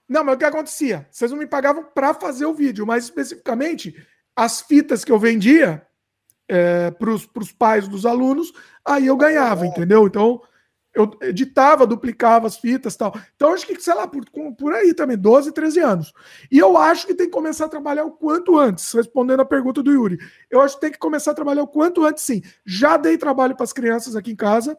não, 0.09 0.25
mas 0.25 0.35
o 0.35 0.39
que 0.39 0.45
acontecia? 0.45 1.07
Vocês 1.11 1.31
não 1.31 1.39
me 1.39 1.47
pagavam 1.47 1.85
para 1.85 2.15
fazer 2.15 2.47
o 2.47 2.55
vídeo, 2.55 2.87
mas 2.87 3.05
especificamente 3.05 3.95
as 4.35 4.61
fitas 4.61 5.05
que 5.05 5.11
eu 5.11 5.19
vendia 5.19 5.87
é, 6.49 6.91
para 6.91 7.11
os 7.11 7.53
pais 7.53 7.89
dos 7.89 8.07
alunos, 8.07 8.53
aí 8.85 9.07
eu 9.07 9.17
ganhava, 9.17 9.67
entendeu? 9.67 10.07
Então 10.07 10.41
eu 10.97 11.11
editava, 11.21 11.87
duplicava 11.87 12.47
as 12.47 12.57
fitas 12.57 12.97
tal. 12.97 13.15
Então 13.35 13.53
acho 13.53 13.67
que, 13.67 13.79
sei 13.81 13.95
lá, 13.95 14.09
por, 14.09 14.25
por 14.57 14.73
aí 14.73 14.95
também, 14.95 15.17
12, 15.17 15.53
13 15.53 15.81
anos. 15.81 16.13
E 16.51 16.59
eu 16.59 16.77
acho 16.79 17.07
que 17.07 17.15
tem 17.15 17.27
que 17.27 17.33
começar 17.33 17.67
a 17.67 17.69
trabalhar 17.69 18.05
o 18.07 18.13
quanto 18.13 18.59
antes, 18.59 18.91
respondendo 18.93 19.41
a 19.41 19.45
pergunta 19.45 19.83
do 19.83 19.93
Yuri. 19.93 20.19
Eu 20.51 20.63
acho 20.63 20.77
que 20.77 20.81
tem 20.81 20.91
que 20.91 20.99
começar 20.99 21.33
a 21.33 21.35
trabalhar 21.35 21.63
o 21.63 21.69
quanto 21.69 22.03
antes, 22.03 22.25
sim. 22.25 22.41
Já 22.65 22.97
dei 22.97 23.19
trabalho 23.19 23.55
para 23.55 23.65
as 23.65 23.75
crianças 23.75 24.17
aqui 24.17 24.33
em 24.33 24.37
casa, 24.37 24.79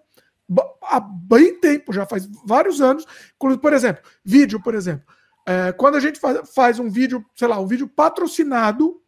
há 0.84 1.00
bem 1.00 1.59
tempo, 1.59 1.93
já 1.93 2.06
faz 2.06 2.27
vários 2.45 2.82
anos. 2.82 3.06
Por 3.38 3.74
exemplo, 3.74 4.03
vídeo, 4.24 4.61
por 4.61 4.76
exemplo. 4.76 5.06
É, 5.45 5.72
quando 5.72 5.95
a 5.95 6.00
gente 6.00 6.19
faz, 6.19 6.50
faz 6.53 6.80
um 6.80 6.90
vídeo, 6.90 7.26
sei 7.35 7.48
lá, 7.48 7.59
um 7.59 7.67
vídeo 7.67 7.88
patrocinado 7.88 9.01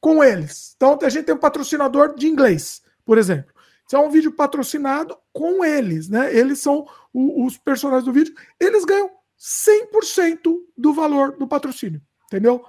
com 0.00 0.22
eles. 0.22 0.72
Então, 0.76 0.98
a 1.02 1.08
gente 1.08 1.26
tem 1.26 1.34
um 1.34 1.38
patrocinador 1.38 2.14
de 2.14 2.26
inglês, 2.26 2.82
por 3.04 3.18
exemplo. 3.18 3.52
Isso 3.86 3.96
é 3.96 3.98
um 3.98 4.10
vídeo 4.10 4.32
patrocinado 4.32 5.16
com 5.32 5.64
eles, 5.64 6.08
né? 6.08 6.34
Eles 6.34 6.60
são 6.60 6.86
o, 7.12 7.44
os 7.44 7.58
personagens 7.58 8.04
do 8.04 8.12
vídeo. 8.12 8.34
Eles 8.58 8.84
ganham 8.84 9.10
100% 9.38 10.40
do 10.76 10.92
valor 10.94 11.36
do 11.36 11.46
patrocínio, 11.46 12.00
entendeu? 12.26 12.64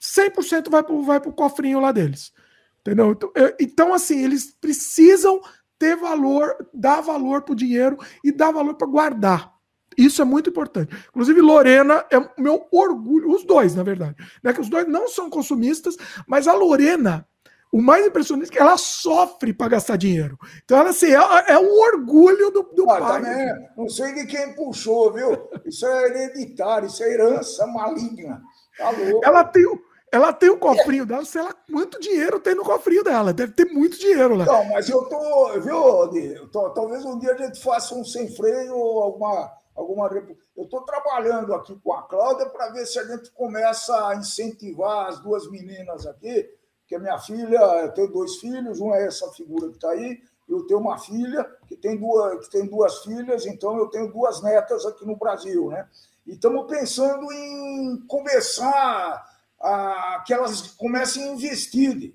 100% 0.00 0.70
vai 0.70 0.82
para 0.82 0.94
vai 0.96 1.18
o 1.18 1.32
cofrinho 1.32 1.80
lá 1.80 1.92
deles. 1.92 2.32
Entendeu? 2.80 3.12
Então, 3.12 3.32
então, 3.58 3.94
assim, 3.94 4.24
eles 4.24 4.54
precisam 4.58 5.40
ter 5.80 5.96
valor, 5.96 6.54
dar 6.74 7.00
valor 7.00 7.40
para 7.40 7.54
o 7.54 7.56
dinheiro 7.56 7.96
e 8.22 8.30
dar 8.30 8.52
valor 8.52 8.74
para 8.74 8.86
guardar. 8.86 9.50
Isso 9.96 10.20
é 10.20 10.24
muito 10.26 10.50
importante. 10.50 10.94
Inclusive, 11.08 11.40
Lorena 11.40 12.04
é 12.10 12.18
o 12.18 12.28
meu 12.38 12.66
orgulho, 12.70 13.30
os 13.30 13.44
dois, 13.44 13.74
na 13.74 13.82
verdade. 13.82 14.14
Né? 14.44 14.52
Que 14.52 14.60
os 14.60 14.68
dois 14.68 14.86
não 14.86 15.08
são 15.08 15.30
consumistas, 15.30 15.96
mas 16.26 16.46
a 16.46 16.52
Lorena, 16.52 17.26
o 17.72 17.80
mais 17.80 18.06
impressionante 18.06 18.50
é 18.50 18.52
que 18.52 18.58
ela 18.58 18.76
sofre 18.76 19.54
para 19.54 19.68
gastar 19.68 19.96
dinheiro. 19.96 20.38
Então, 20.62 20.78
ela 20.78 20.90
assim, 20.90 21.06
é, 21.06 21.52
é 21.52 21.58
um 21.58 21.80
orgulho 21.80 22.50
do, 22.50 22.62
do 22.62 22.90
ah, 22.90 22.98
pai. 22.98 23.22
Também, 23.22 23.68
não 23.76 23.88
sei 23.88 24.14
de 24.14 24.26
quem 24.26 24.54
puxou, 24.54 25.12
viu? 25.12 25.48
Isso 25.64 25.86
é 25.86 26.06
hereditário, 26.06 26.88
isso 26.88 27.02
é 27.02 27.12
herança 27.12 27.66
maligna. 27.66 28.40
Tá 28.76 28.92
ela 29.22 29.44
tem 29.44 29.66
o 29.66 29.80
ela 30.12 30.32
tem 30.32 30.50
o 30.50 30.54
um 30.54 30.58
cofrinho 30.58 31.06
dela, 31.06 31.24
sei 31.24 31.40
lá 31.40 31.54
quanto 31.70 32.00
dinheiro 32.00 32.40
tem 32.40 32.54
no 32.54 32.64
cofrinho 32.64 33.04
dela. 33.04 33.32
Deve 33.32 33.52
ter 33.52 33.66
muito 33.66 33.98
dinheiro 33.98 34.34
lá. 34.34 34.44
Não, 34.44 34.64
mas 34.64 34.88
eu 34.88 35.04
tô, 35.04 35.60
viu, 35.60 36.48
tô, 36.48 36.70
talvez 36.70 37.04
um 37.04 37.18
dia 37.18 37.32
a 37.32 37.36
gente 37.36 37.62
faça 37.62 37.94
um 37.94 38.04
sem 38.04 38.28
freio 38.28 38.76
ou 38.76 39.02
alguma. 39.02 39.52
alguma 39.74 40.10
eu 40.56 40.64
estou 40.64 40.82
trabalhando 40.82 41.54
aqui 41.54 41.78
com 41.82 41.92
a 41.92 42.02
Cláudia 42.02 42.46
para 42.46 42.70
ver 42.70 42.86
se 42.86 42.98
a 42.98 43.04
gente 43.04 43.30
começa 43.30 44.08
a 44.08 44.16
incentivar 44.16 45.08
as 45.08 45.20
duas 45.20 45.48
meninas 45.48 46.04
aqui, 46.06 46.50
que 46.88 46.96
a 46.96 46.98
minha 46.98 47.18
filha, 47.18 47.60
eu 47.82 47.92
tenho 47.92 48.12
dois 48.12 48.36
filhos, 48.36 48.80
uma 48.80 48.96
é 48.96 49.06
essa 49.06 49.30
figura 49.30 49.68
que 49.68 49.76
está 49.76 49.90
aí, 49.90 50.18
eu 50.48 50.66
tenho 50.66 50.80
uma 50.80 50.98
filha 50.98 51.44
que 51.68 51.76
tem 51.76 51.96
duas, 51.96 52.44
que 52.44 52.50
tem 52.50 52.66
duas 52.66 52.98
filhas, 53.04 53.46
então 53.46 53.78
eu 53.78 53.86
tenho 53.86 54.12
duas 54.12 54.42
netas 54.42 54.84
aqui 54.84 55.06
no 55.06 55.16
Brasil, 55.16 55.68
né? 55.68 55.88
E 56.26 56.32
estamos 56.32 56.66
pensando 56.66 57.32
em 57.32 58.04
começar 58.08 59.29
a, 59.60 60.22
que 60.26 60.32
elas 60.32 60.62
comecem 60.72 61.24
a 61.24 61.32
investir. 61.32 62.14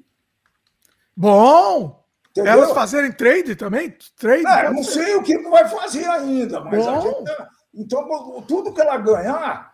Bom! 1.15 2.03
Entendeu? 2.32 2.51
Elas 2.51 2.72
fazerem 2.74 3.11
trade 3.14 3.56
também? 3.56 3.95
Trade, 4.17 4.45
é, 4.45 4.69
não 4.69 4.83
ser. 4.83 5.06
sei 5.06 5.15
o 5.15 5.24
que 5.24 5.38
vai 5.38 5.67
fazer 5.69 6.06
ainda, 6.06 6.59
mas 6.59 6.83
gente, 6.83 7.32
então 7.74 8.41
tudo 8.45 8.74
que 8.74 8.82
ela 8.82 8.98
ganhar, 8.98 9.74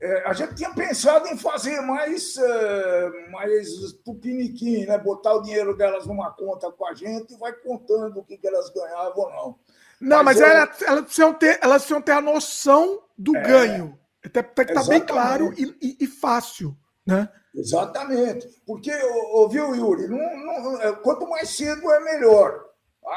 é, 0.00 0.26
a 0.26 0.32
gente 0.32 0.54
tinha 0.54 0.72
pensado 0.72 1.28
em 1.28 1.36
fazer 1.36 1.82
mais, 1.82 2.38
é, 2.38 3.30
mais 3.30 3.68
tupiniquim, 4.02 4.86
né? 4.86 4.96
Botar 4.96 5.34
o 5.34 5.42
dinheiro 5.42 5.76
delas 5.76 6.06
numa 6.06 6.30
conta 6.30 6.72
com 6.72 6.86
a 6.86 6.94
gente 6.94 7.34
e 7.34 7.38
vai 7.38 7.52
contando 7.52 8.20
o 8.20 8.24
que, 8.24 8.38
que 8.38 8.48
elas 8.48 8.70
ganhavam 8.70 9.18
ou 9.18 9.30
não. 9.30 9.58
Não, 10.00 10.24
mas, 10.24 10.38
mas 10.38 10.40
eu... 10.40 10.46
elas, 10.46 10.82
elas, 10.82 11.04
precisam 11.04 11.34
ter, 11.34 11.58
elas 11.60 11.82
precisam 11.82 12.00
ter 12.00 12.12
a 12.12 12.22
noção 12.22 13.02
do 13.18 13.36
é, 13.36 13.42
ganho. 13.42 13.98
Tem 14.22 14.42
que 14.42 14.48
estar 14.62 14.74
tá 14.74 14.84
bem 14.84 15.00
claro 15.00 15.52
e, 15.52 15.76
e, 15.82 16.04
e 16.04 16.06
fácil. 16.06 16.74
Né? 17.06 17.28
Exatamente. 17.54 18.46
Porque, 18.66 18.92
ouviu, 19.32 19.74
Yuri? 19.74 20.08
Não, 20.08 20.18
não, 20.18 20.82
é, 20.82 20.92
quanto 20.96 21.28
mais 21.28 21.50
cedo 21.50 21.90
é 21.90 22.00
melhor, 22.00 22.64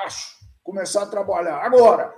acho, 0.03 0.37
começar 0.63 1.03
a 1.03 1.07
trabalhar. 1.07 1.57
Agora, 1.57 2.13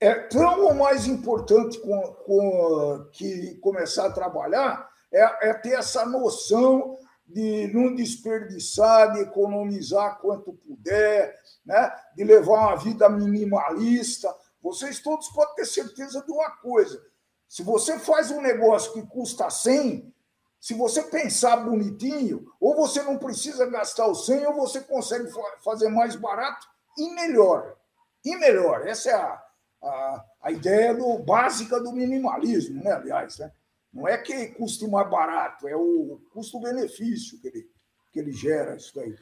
é 0.00 0.14
tão 0.14 0.64
ou 0.64 0.74
mais 0.74 1.06
importante 1.06 1.78
com, 1.78 2.00
com, 2.24 3.08
que 3.12 3.56
começar 3.56 4.06
a 4.06 4.12
trabalhar 4.12 4.88
é, 5.12 5.50
é 5.50 5.54
ter 5.54 5.74
essa 5.74 6.06
noção 6.06 6.98
de 7.26 7.70
não 7.72 7.94
desperdiçar, 7.94 9.12
de 9.12 9.20
economizar 9.20 10.18
quanto 10.20 10.52
puder, 10.52 11.38
né? 11.64 11.92
de 12.16 12.24
levar 12.24 12.68
uma 12.68 12.76
vida 12.76 13.08
minimalista. 13.08 14.34
Vocês 14.60 15.00
todos 15.00 15.28
podem 15.28 15.54
ter 15.54 15.66
certeza 15.66 16.22
de 16.22 16.32
uma 16.32 16.50
coisa: 16.56 17.00
se 17.48 17.62
você 17.62 17.98
faz 17.98 18.30
um 18.30 18.40
negócio 18.40 18.92
que 18.92 19.06
custa 19.06 19.48
100, 19.48 20.12
se 20.60 20.74
você 20.74 21.02
pensar 21.04 21.56
bonitinho, 21.56 22.52
ou 22.60 22.76
você 22.76 23.02
não 23.02 23.16
precisa 23.16 23.64
gastar 23.64 24.06
o 24.06 24.14
100, 24.14 24.46
ou 24.46 24.54
você 24.54 24.82
consegue 24.82 25.32
fazer 25.64 25.88
mais 25.88 26.14
barato 26.14 26.66
e 26.98 27.14
melhor. 27.14 27.76
E 28.22 28.36
melhor. 28.36 28.86
Essa 28.86 29.10
é 29.10 29.14
a, 29.14 29.42
a, 29.82 30.24
a 30.42 30.52
ideia 30.52 30.94
do, 30.94 31.18
básica 31.18 31.80
do 31.80 31.92
minimalismo, 31.92 32.84
né? 32.84 32.92
aliás. 32.92 33.38
Né? 33.38 33.50
Não 33.90 34.06
é 34.06 34.18
que 34.18 34.48
custe 34.48 34.86
mais 34.86 35.08
barato, 35.10 35.66
é 35.66 35.74
o 35.74 36.20
custo-benefício 36.30 37.40
que 37.40 37.48
ele, 37.48 37.70
que 38.12 38.20
ele 38.20 38.32
gera 38.32 38.76
isso 38.76 39.00
aí. 39.00 39.16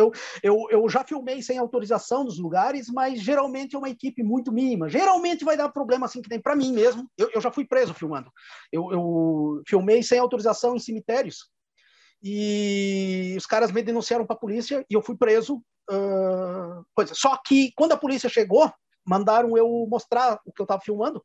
Eu, 0.00 0.12
eu, 0.42 0.66
eu 0.70 0.88
já 0.88 1.04
filmei 1.04 1.42
sem 1.42 1.58
autorização 1.58 2.24
nos 2.24 2.38
lugares, 2.38 2.88
mas 2.88 3.20
geralmente 3.20 3.76
é 3.76 3.78
uma 3.78 3.88
equipe 3.88 4.22
muito 4.22 4.50
mínima. 4.52 4.88
Geralmente 4.88 5.44
vai 5.44 5.56
dar 5.56 5.68
problema 5.68 6.06
assim 6.06 6.22
que 6.22 6.28
tem 6.28 6.40
para 6.40 6.56
mim 6.56 6.72
mesmo. 6.72 7.08
Eu, 7.16 7.30
eu 7.34 7.40
já 7.40 7.50
fui 7.50 7.64
preso 7.64 7.94
filmando. 7.94 8.30
Eu, 8.72 8.90
eu 8.92 9.62
filmei 9.66 10.02
sem 10.02 10.18
autorização 10.18 10.74
em 10.74 10.80
cemitérios 10.80 11.50
e 12.22 13.34
os 13.36 13.46
caras 13.46 13.72
me 13.72 13.82
denunciaram 13.82 14.26
para 14.26 14.36
a 14.36 14.38
polícia 14.38 14.84
e 14.90 14.94
eu 14.94 15.02
fui 15.02 15.16
preso. 15.16 15.62
Uh, 15.90 16.84
coisa. 16.94 17.14
Só 17.14 17.36
que 17.44 17.72
quando 17.74 17.92
a 17.92 17.96
polícia 17.96 18.28
chegou, 18.28 18.72
mandaram 19.04 19.56
eu 19.56 19.86
mostrar 19.90 20.38
o 20.46 20.52
que 20.52 20.60
eu 20.60 20.64
estava 20.64 20.80
filmando. 20.80 21.24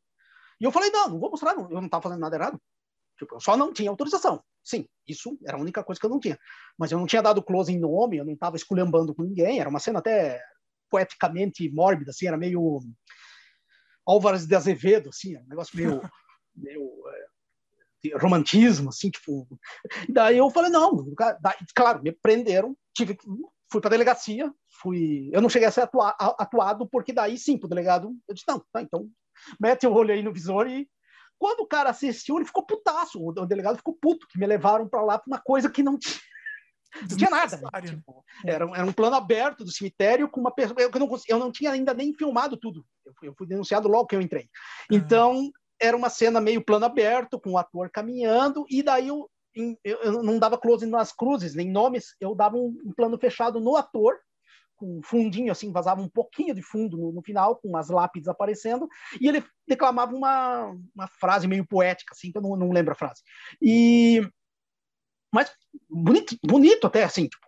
E 0.60 0.64
eu 0.64 0.72
falei, 0.72 0.90
não, 0.90 1.08
não 1.10 1.20
vou 1.20 1.30
mostrar, 1.30 1.54
não, 1.54 1.70
eu 1.70 1.76
não 1.76 1.84
estava 1.84 2.02
fazendo 2.02 2.20
nada 2.20 2.34
errado. 2.34 2.60
Tipo, 3.18 3.36
eu 3.36 3.40
só 3.40 3.56
não 3.56 3.72
tinha 3.72 3.90
autorização. 3.90 4.42
Sim, 4.62 4.86
isso 5.06 5.38
era 5.46 5.56
a 5.56 5.60
única 5.60 5.82
coisa 5.82 6.00
que 6.00 6.06
eu 6.06 6.10
não 6.10 6.20
tinha. 6.20 6.38
Mas 6.78 6.92
eu 6.92 6.98
não 6.98 7.06
tinha 7.06 7.22
dado 7.22 7.42
close 7.42 7.72
em 7.72 7.78
nome, 7.78 8.18
eu 8.18 8.24
não 8.24 8.34
estava 8.34 8.56
esculhambando 8.56 9.14
com 9.14 9.22
ninguém. 9.22 9.60
Era 9.60 9.70
uma 9.70 9.78
cena 9.78 10.00
até 10.00 10.40
poeticamente 10.90 11.68
mórbida, 11.70 12.10
assim, 12.10 12.26
era 12.26 12.36
meio 12.36 12.80
Álvares 14.06 14.46
de 14.46 14.54
Azevedo, 14.54 15.08
assim, 15.08 15.36
um 15.36 15.46
negócio 15.48 15.76
meio, 15.76 16.00
meio 16.54 16.92
é, 18.04 18.16
romantismo, 18.18 18.90
assim, 18.90 19.10
tipo. 19.10 19.46
Daí 20.08 20.38
eu 20.38 20.50
falei, 20.50 20.70
não, 20.70 21.04
daí, 21.40 21.56
claro, 21.74 22.02
me 22.02 22.12
prenderam, 22.12 22.76
tive 22.94 23.16
fui 23.70 23.80
para 23.80 23.88
a 23.88 23.90
delegacia, 23.90 24.52
fui, 24.80 25.28
eu 25.32 25.40
não 25.40 25.48
cheguei 25.48 25.66
a 25.66 25.72
ser 25.72 25.82
atua, 25.82 26.10
atuado 26.38 26.88
porque 26.88 27.12
daí 27.12 27.36
sim, 27.36 27.58
o 27.60 27.66
delegado, 27.66 28.16
eu 28.28 28.34
disse 28.34 28.46
não, 28.46 28.64
tá, 28.72 28.80
então 28.80 29.10
mete 29.60 29.86
o 29.86 29.92
olho 29.92 30.12
aí 30.12 30.22
no 30.22 30.32
visor 30.32 30.68
e 30.68 30.88
quando 31.38 31.60
o 31.60 31.66
cara 31.66 31.90
assistiu, 31.90 32.36
ele 32.36 32.46
ficou 32.46 32.64
putaço, 32.64 33.22
o 33.22 33.32
delegado 33.46 33.76
ficou 33.76 33.94
puto 33.94 34.26
que 34.28 34.38
me 34.38 34.46
levaram 34.46 34.88
para 34.88 35.02
lá 35.02 35.18
para 35.18 35.30
uma 35.30 35.40
coisa 35.40 35.70
que 35.70 35.82
não 35.82 35.98
tinha 35.98 36.20
não 37.10 37.16
tinha 37.16 37.30
nada. 37.30 37.56
Né? 37.56 37.82
Tipo, 37.82 38.24
era, 38.44 38.64
era, 38.74 38.86
um 38.86 38.92
plano 38.92 39.16
aberto 39.16 39.64
do 39.64 39.70
cemitério 39.70 40.30
com 40.30 40.40
uma 40.40 40.50
pessoa. 40.50 40.80
Eu 40.80 40.90
não, 40.98 41.08
eu 41.28 41.38
não 41.38 41.52
tinha 41.52 41.72
ainda 41.72 41.92
nem 41.92 42.14
filmado 42.14 42.56
tudo. 42.56 42.84
Eu 43.04 43.12
fui, 43.18 43.28
eu 43.28 43.34
fui 43.36 43.46
denunciado 43.46 43.88
logo 43.88 44.06
que 44.06 44.16
eu 44.16 44.20
entrei. 44.20 44.48
Então, 44.90 45.50
era 45.80 45.96
uma 45.96 46.08
cena 46.08 46.40
meio 46.40 46.64
plano 46.64 46.86
aberto, 46.86 47.38
com 47.38 47.52
o 47.52 47.58
ator 47.58 47.90
caminhando, 47.90 48.64
e 48.70 48.82
daí 48.82 49.08
eu, 49.08 49.28
eu, 49.84 49.98
eu 50.02 50.22
não 50.22 50.38
dava 50.38 50.58
close 50.58 50.86
nas 50.86 51.12
cruzes, 51.12 51.54
nem 51.54 51.70
nomes, 51.70 52.14
eu 52.20 52.34
dava 52.34 52.56
um, 52.56 52.76
um, 52.84 52.92
plano 52.94 53.18
fechado 53.18 53.60
no 53.60 53.76
ator, 53.76 54.18
com 54.76 55.00
fundinho, 55.02 55.50
assim, 55.50 55.72
vazava 55.72 56.00
um 56.00 56.08
pouquinho 56.08 56.54
de 56.54 56.62
fundo 56.62 56.96
no, 56.96 57.12
no 57.12 57.22
final, 57.22 57.56
com 57.56 57.68
umas 57.68 57.88
lápides 57.88 58.28
aparecendo, 58.28 58.88
e 59.20 59.28
ele 59.28 59.44
declamava 59.66 60.14
uma, 60.14 60.76
uma 60.94 61.08
frase 61.08 61.48
meio 61.48 61.66
poética, 61.66 62.14
assim, 62.14 62.30
que 62.30 62.38
eu 62.38 62.42
não, 62.42 62.56
não 62.56 62.70
lembro 62.70 62.92
a 62.92 62.96
frase. 62.96 63.22
E 63.60 64.22
mas 65.32 65.50
bonito, 65.88 66.36
bonito 66.42 66.86
até, 66.86 67.04
assim. 67.04 67.28
Tipo, 67.28 67.46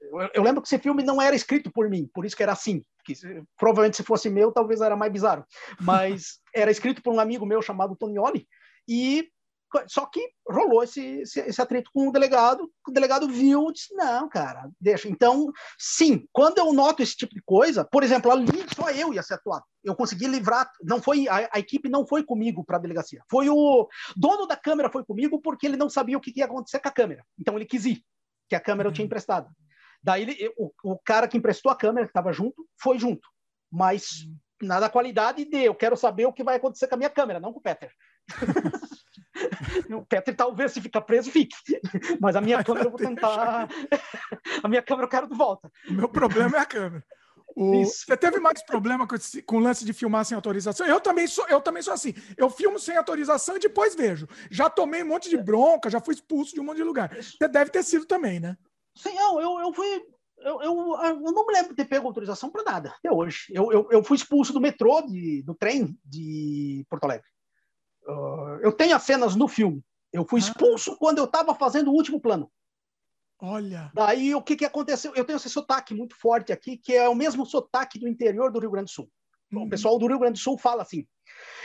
eu, 0.00 0.30
eu, 0.34 0.42
lembro 0.42 0.60
que 0.60 0.68
esse 0.68 0.78
filme 0.78 1.02
não 1.02 1.20
era 1.20 1.34
escrito 1.34 1.70
por 1.72 1.88
mim, 1.88 2.08
por 2.12 2.26
isso 2.26 2.36
que 2.36 2.42
era 2.42 2.52
assim. 2.52 2.82
Que, 3.04 3.14
provavelmente 3.56 3.96
se 3.96 4.02
fosse 4.02 4.28
meu, 4.28 4.52
talvez 4.52 4.80
era 4.80 4.96
mais 4.96 5.12
bizarro. 5.12 5.44
Mas 5.80 6.40
era 6.54 6.70
escrito 6.70 7.02
por 7.02 7.14
um 7.14 7.20
amigo 7.20 7.46
meu 7.46 7.62
chamado 7.62 7.96
Tonioli, 7.96 8.46
e 8.88 9.30
só 9.88 10.06
que 10.06 10.20
rolou 10.48 10.82
esse, 10.82 11.20
esse, 11.20 11.40
esse, 11.40 11.60
atrito 11.60 11.90
com 11.92 12.08
o 12.08 12.12
delegado, 12.12 12.70
o 12.86 12.90
delegado 12.90 13.28
viu 13.28 13.68
e 13.68 13.72
disse, 13.72 13.94
não, 13.94 14.28
cara, 14.28 14.70
deixa. 14.80 15.08
Então, 15.08 15.50
sim, 15.78 16.26
quando 16.32 16.58
eu 16.58 16.72
noto 16.72 17.02
esse 17.02 17.16
tipo 17.16 17.34
de 17.34 17.42
coisa, 17.42 17.84
por 17.84 18.02
exemplo, 18.02 18.30
ali 18.30 18.64
só 18.74 18.90
eu 18.90 19.12
ia 19.12 19.22
ser 19.22 19.34
atuado. 19.34 19.64
Eu 19.82 19.94
consegui 19.94 20.26
livrar, 20.26 20.70
não 20.82 21.00
foi 21.00 21.28
a, 21.28 21.48
a 21.52 21.58
equipe 21.58 21.88
não 21.88 22.06
foi 22.06 22.22
comigo 22.24 22.64
para 22.64 22.76
a 22.76 22.80
delegacia. 22.80 23.22
Foi 23.30 23.48
o 23.48 23.88
dono 24.16 24.46
da 24.46 24.56
câmera 24.56 24.90
foi 24.90 25.04
comigo 25.04 25.40
porque 25.40 25.66
ele 25.66 25.76
não 25.76 25.90
sabia 25.90 26.16
o 26.16 26.20
que 26.20 26.32
ia 26.36 26.46
acontecer 26.46 26.78
com 26.78 26.88
a 26.88 26.92
câmera. 26.92 27.24
Então 27.38 27.56
ele 27.56 27.66
quis 27.66 27.84
ir, 27.84 28.02
que 28.48 28.54
a 28.54 28.60
câmera 28.60 28.88
eu 28.88 28.92
tinha 28.92 29.02
uhum. 29.02 29.06
emprestado. 29.06 29.48
Daí 30.02 30.22
ele, 30.22 30.52
o, 30.58 30.70
o 30.84 30.98
cara 30.98 31.26
que 31.26 31.36
emprestou 31.36 31.72
a 31.72 31.76
câmera 31.76 32.06
que 32.06 32.10
estava 32.10 32.32
junto, 32.32 32.66
foi 32.80 32.98
junto. 32.98 33.26
Mas 33.72 34.22
uhum. 34.22 34.36
nada 34.62 34.90
qualidade 34.90 35.44
de 35.44 35.64
eu 35.64 35.74
quero 35.74 35.96
saber 35.96 36.26
o 36.26 36.32
que 36.32 36.44
vai 36.44 36.56
acontecer 36.56 36.86
com 36.86 36.94
a 36.94 36.98
minha 36.98 37.10
câmera, 37.10 37.40
não 37.40 37.52
com 37.52 37.58
o 37.58 37.62
Peter. 37.62 37.90
o 39.90 40.04
Petri 40.06 40.34
talvez 40.34 40.72
se 40.72 40.80
ficar 40.80 41.02
preso, 41.02 41.30
fique. 41.30 41.56
Mas 42.20 42.36
a 42.36 42.40
minha 42.40 42.62
câmera 42.62 42.86
eu 42.86 42.90
vou 42.90 42.98
tentar. 42.98 43.68
a 44.62 44.68
minha 44.68 44.82
câmera 44.82 45.06
eu 45.06 45.10
quero 45.10 45.28
de 45.28 45.36
volta. 45.36 45.70
O 45.88 45.92
meu 45.92 46.08
problema 46.08 46.56
é 46.56 46.60
a 46.60 46.66
câmera. 46.66 47.04
O... 47.56 47.84
Você 47.84 48.16
teve 48.16 48.40
mais 48.40 48.64
problema 48.64 49.06
com, 49.06 49.14
esse, 49.14 49.40
com 49.42 49.56
o 49.56 49.60
lance 49.60 49.84
de 49.84 49.92
filmar 49.92 50.24
sem 50.24 50.34
autorização? 50.34 50.86
Eu 50.86 51.00
também, 51.00 51.26
sou, 51.26 51.46
eu 51.48 51.60
também 51.60 51.82
sou 51.82 51.92
assim. 51.92 52.12
Eu 52.36 52.50
filmo 52.50 52.78
sem 52.78 52.96
autorização 52.96 53.56
e 53.56 53.60
depois 53.60 53.94
vejo. 53.94 54.26
Já 54.50 54.68
tomei 54.68 55.02
um 55.02 55.08
monte 55.08 55.30
de 55.30 55.36
bronca, 55.36 55.88
já 55.88 56.00
fui 56.00 56.14
expulso 56.14 56.52
de 56.52 56.60
um 56.60 56.64
monte 56.64 56.78
de 56.78 56.82
lugar. 56.82 57.14
Você 57.14 57.46
deve 57.46 57.70
ter 57.70 57.84
sido 57.84 58.06
também, 58.06 58.40
né? 58.40 58.56
Sim, 58.96 59.16
eu, 59.16 59.40
eu, 59.40 59.60
eu 59.60 59.72
fui. 59.72 59.86
Eu, 60.38 60.60
eu, 60.60 60.96
eu 61.00 61.32
não 61.32 61.46
me 61.46 61.54
lembro 61.54 61.70
de 61.70 61.76
ter 61.76 61.84
pego 61.84 62.06
autorização 62.06 62.50
para 62.50 62.64
nada, 62.64 62.94
até 62.98 63.10
hoje. 63.10 63.46
Eu, 63.50 63.72
eu, 63.72 63.88
eu 63.90 64.02
fui 64.02 64.16
expulso 64.16 64.52
do 64.52 64.60
metrô, 64.60 65.00
de, 65.02 65.42
do 65.42 65.54
trem 65.54 65.96
de 66.04 66.84
Porto 66.90 67.04
Alegre. 67.04 67.26
Uh, 68.06 68.60
eu 68.62 68.72
tenho 68.72 68.94
as 68.94 69.02
cenas 69.02 69.34
no 69.34 69.48
filme. 69.48 69.82
Eu 70.12 70.24
fui 70.24 70.40
ah. 70.40 70.44
expulso 70.44 70.92
ah. 70.92 70.96
quando 70.98 71.18
eu 71.18 71.24
estava 71.24 71.54
fazendo 71.54 71.90
o 71.90 71.94
último 71.94 72.20
plano. 72.20 72.50
Olha. 73.40 73.90
Daí 73.92 74.34
o 74.34 74.42
que, 74.42 74.56
que 74.56 74.64
aconteceu? 74.64 75.12
Eu 75.14 75.24
tenho 75.24 75.36
esse 75.36 75.50
sotaque 75.50 75.94
muito 75.94 76.16
forte 76.16 76.52
aqui, 76.52 76.76
que 76.76 76.94
é 76.94 77.08
o 77.08 77.14
mesmo 77.14 77.44
sotaque 77.44 77.98
do 77.98 78.08
interior 78.08 78.50
do 78.50 78.60
Rio 78.60 78.70
Grande 78.70 78.86
do 78.86 78.94
Sul. 78.94 79.10
Uhum. 79.52 79.64
O 79.64 79.68
pessoal 79.68 79.98
do 79.98 80.06
Rio 80.06 80.18
Grande 80.18 80.38
do 80.38 80.42
Sul 80.42 80.56
fala 80.56 80.82
assim. 80.82 81.06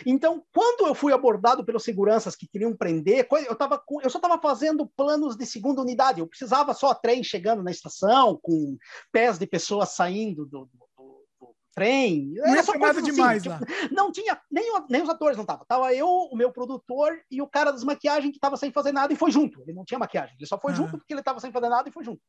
Então, 0.06 0.44
quando 0.54 0.88
eu 0.88 0.96
fui 0.96 1.14
abordado 1.14 1.64
pelos 1.64 1.84
seguranças 1.84 2.36
que 2.36 2.48
queriam 2.48 2.76
prender, 2.76 3.28
eu, 3.48 3.56
tava 3.56 3.82
eu 4.02 4.10
só 4.10 4.18
estava 4.18 4.42
fazendo 4.42 4.88
planos 4.96 5.36
de 5.36 5.46
segunda 5.46 5.82
unidade. 5.82 6.20
Eu 6.20 6.28
precisava 6.28 6.74
só 6.74 6.94
trem 6.94 7.24
chegando 7.24 7.64
na 7.64 7.72
estação, 7.72 8.40
com 8.42 8.78
pés 9.12 9.38
de 9.38 9.46
pessoas 9.46 9.90
saindo 9.90 10.46
do, 10.46 10.66
do 10.66 10.89
trem. 11.74 12.34
Não 12.36 12.48
era 12.48 12.64
só 12.64 12.74
nada 12.74 13.00
assim, 13.00 13.12
demais 13.12 13.44
tipo, 13.44 13.56
lá. 13.56 13.62
Não 13.92 14.12
tinha, 14.12 14.40
nem, 14.50 14.66
nem 14.90 15.02
os 15.02 15.10
atores 15.10 15.38
não 15.38 15.44
estavam. 15.44 15.66
Tava 15.66 15.94
eu, 15.94 16.08
o 16.08 16.36
meu 16.36 16.52
produtor 16.52 17.20
e 17.30 17.42
o 17.42 17.48
cara 17.48 17.72
das 17.72 17.84
maquiagens 17.84 18.32
que 18.32 18.38
estava 18.38 18.58
sem 18.58 18.72
fazer 18.72 18.92
nada 18.92 19.14
e 19.14 19.16
foi 19.16 19.32
junto. 19.32 19.62
Ele 19.62 19.74
não 19.74 19.86
tinha 19.86 20.00
maquiagem, 20.00 20.36
ele 20.38 20.48
só 20.48 20.60
foi 20.60 20.72
ah. 20.72 20.76
junto 20.76 20.98
porque 20.98 21.14
ele 21.14 21.22
estava 21.22 21.40
sem 21.40 21.52
fazer 21.52 21.70
nada 21.70 21.88
e 21.88 21.92
foi 21.92 22.04
junto. 22.04 22.22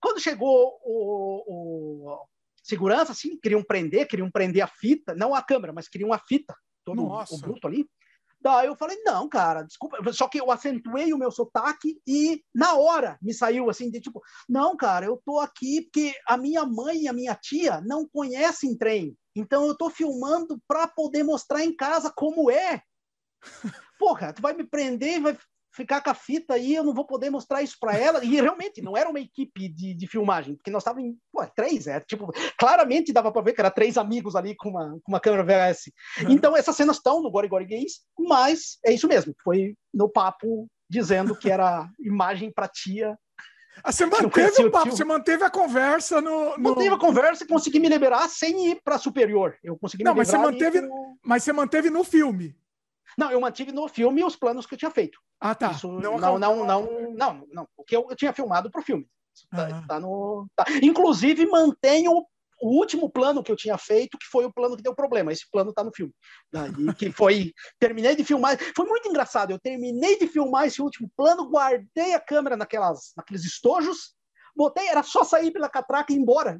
Quando 0.00 0.20
chegou 0.20 0.78
o, 0.84 1.44
o 1.46 2.26
segurança, 2.62 3.12
assim, 3.12 3.38
queriam 3.38 3.62
prender, 3.62 4.08
queriam 4.08 4.30
prender 4.30 4.62
a 4.62 4.66
fita, 4.66 5.14
não 5.14 5.34
a 5.34 5.42
câmera, 5.42 5.72
mas 5.72 5.88
queriam 5.88 6.12
a 6.12 6.18
fita, 6.18 6.54
todo 6.84 7.02
Nossa. 7.02 7.34
o 7.34 7.38
bruto 7.38 7.66
ali. 7.66 7.86
Daí 8.44 8.66
eu 8.66 8.76
falei, 8.76 9.00
não, 9.04 9.26
cara, 9.26 9.62
desculpa. 9.62 9.96
Só 10.12 10.28
que 10.28 10.38
eu 10.38 10.50
acentuei 10.50 11.14
o 11.14 11.18
meu 11.18 11.30
sotaque 11.30 11.98
e 12.06 12.42
na 12.54 12.74
hora 12.74 13.18
me 13.22 13.32
saiu 13.32 13.70
assim, 13.70 13.90
de 13.90 13.98
tipo, 14.00 14.20
não, 14.46 14.76
cara, 14.76 15.06
eu 15.06 15.18
tô 15.24 15.40
aqui 15.40 15.80
porque 15.80 16.12
a 16.28 16.36
minha 16.36 16.66
mãe 16.66 17.04
e 17.04 17.08
a 17.08 17.12
minha 17.14 17.34
tia 17.34 17.80
não 17.80 18.06
conhecem 18.06 18.76
trem. 18.76 19.16
Então 19.34 19.66
eu 19.66 19.74
tô 19.74 19.88
filmando 19.88 20.60
para 20.68 20.86
poder 20.86 21.22
mostrar 21.22 21.64
em 21.64 21.74
casa 21.74 22.12
como 22.14 22.50
é. 22.50 22.82
Porra, 23.98 24.34
tu 24.34 24.42
vai 24.42 24.52
me 24.52 24.64
prender, 24.64 25.22
vai 25.22 25.38
ficar 25.74 26.00
com 26.00 26.10
a 26.10 26.14
fita 26.14 26.54
aí, 26.54 26.74
eu 26.74 26.84
não 26.84 26.94
vou 26.94 27.06
poder 27.06 27.30
mostrar 27.30 27.62
isso 27.62 27.76
para 27.78 27.96
ela. 27.96 28.24
E 28.24 28.40
realmente 28.40 28.80
não 28.80 28.96
era 28.96 29.08
uma 29.08 29.20
equipe 29.20 29.68
de, 29.68 29.94
de 29.94 30.06
filmagem, 30.06 30.54
porque 30.54 30.70
nós 30.70 30.82
estávamos 30.82 31.10
em 31.10 31.18
três, 31.54 31.86
é 31.86 32.00
tipo, 32.00 32.32
claramente 32.58 33.12
dava 33.12 33.32
para 33.32 33.42
ver 33.42 33.52
que 33.52 33.60
era 33.60 33.70
três 33.70 33.98
amigos 33.98 34.36
ali 34.36 34.54
com 34.56 34.70
uma, 34.70 34.98
com 35.02 35.12
uma 35.12 35.20
câmera 35.20 35.42
VHS. 35.42 35.92
Uhum. 36.22 36.30
Então 36.30 36.56
essas 36.56 36.76
cenas 36.76 36.96
estão 36.96 37.20
no 37.20 37.30
Gore 37.30 37.48
Gore 37.48 37.66
Gays, 37.66 38.00
mas 38.18 38.78
é 38.84 38.92
isso 38.92 39.08
mesmo, 39.08 39.34
foi 39.42 39.74
no 39.92 40.08
papo 40.08 40.66
dizendo 40.88 41.36
que 41.36 41.50
era 41.50 41.88
imagem 41.98 42.52
para 42.52 42.68
tia 42.68 43.16
ah, 43.82 43.90
você 43.90 44.06
manteve 44.06 44.62
o 44.64 44.70
papo, 44.70 44.90
você 44.90 45.04
manteve 45.04 45.42
a 45.42 45.50
conversa 45.50 46.20
no, 46.20 46.56
no... 46.56 46.58
Manteve 46.58 46.94
a 46.94 46.98
conversa 46.98 47.44
e 47.44 47.46
consegui 47.46 47.80
me 47.80 47.88
liberar 47.88 48.28
sem 48.28 48.70
ir 48.70 48.80
para 48.84 48.98
superior. 48.98 49.56
Eu 49.64 49.76
consegui 49.76 50.04
Não, 50.04 50.12
me 50.12 50.18
mas 50.18 50.28
você 50.28 50.38
manteve, 50.38 50.88
mas 51.24 51.42
você 51.42 51.52
manteve 51.52 51.90
no 51.90 52.04
filme. 52.04 52.54
Não, 53.18 53.30
eu 53.30 53.40
mantive 53.40 53.72
no 53.72 53.88
filme 53.88 54.24
os 54.24 54.36
planos 54.36 54.66
que 54.66 54.74
eu 54.74 54.78
tinha 54.78 54.90
feito. 54.90 55.18
Ah, 55.40 55.54
tá. 55.54 55.72
Isso, 55.72 55.90
não, 55.92 56.18
não, 56.18 56.38
não, 56.38 56.64
não, 56.64 57.12
não, 57.12 57.46
não, 57.50 57.68
O 57.76 57.84
que 57.84 57.96
eu, 57.96 58.06
eu 58.08 58.16
tinha 58.16 58.32
filmado 58.32 58.70
para 58.70 58.80
o 58.80 58.84
filme. 58.84 59.06
Tá, 59.50 59.82
tá, 59.86 60.00
no, 60.00 60.46
tá. 60.54 60.64
Inclusive, 60.82 61.46
mantenho 61.46 62.24
o 62.60 62.78
último 62.78 63.10
plano 63.10 63.42
que 63.42 63.52
eu 63.52 63.56
tinha 63.56 63.76
feito, 63.76 64.16
que 64.16 64.26
foi 64.26 64.44
o 64.44 64.52
plano 64.52 64.76
que 64.76 64.82
deu 64.82 64.94
problema. 64.94 65.32
Esse 65.32 65.48
plano 65.50 65.70
está 65.70 65.82
no 65.82 65.92
filme. 65.92 66.12
Daí, 66.52 66.94
que 66.94 67.12
foi. 67.12 67.52
Terminei 67.78 68.16
de 68.16 68.24
filmar. 68.24 68.56
Foi 68.74 68.86
muito 68.86 69.08
engraçado. 69.08 69.50
Eu 69.50 69.58
terminei 69.58 70.18
de 70.18 70.26
filmar 70.26 70.66
esse 70.66 70.80
último 70.80 71.10
plano, 71.16 71.50
guardei 71.50 72.14
a 72.14 72.20
câmera 72.20 72.56
naquelas, 72.56 73.12
naqueles 73.16 73.44
estojos, 73.44 74.14
botei, 74.56 74.86
era 74.88 75.02
só 75.02 75.24
sair 75.24 75.50
pela 75.50 75.68
catraca 75.68 76.12
e 76.12 76.16
ir 76.16 76.20
embora. 76.20 76.58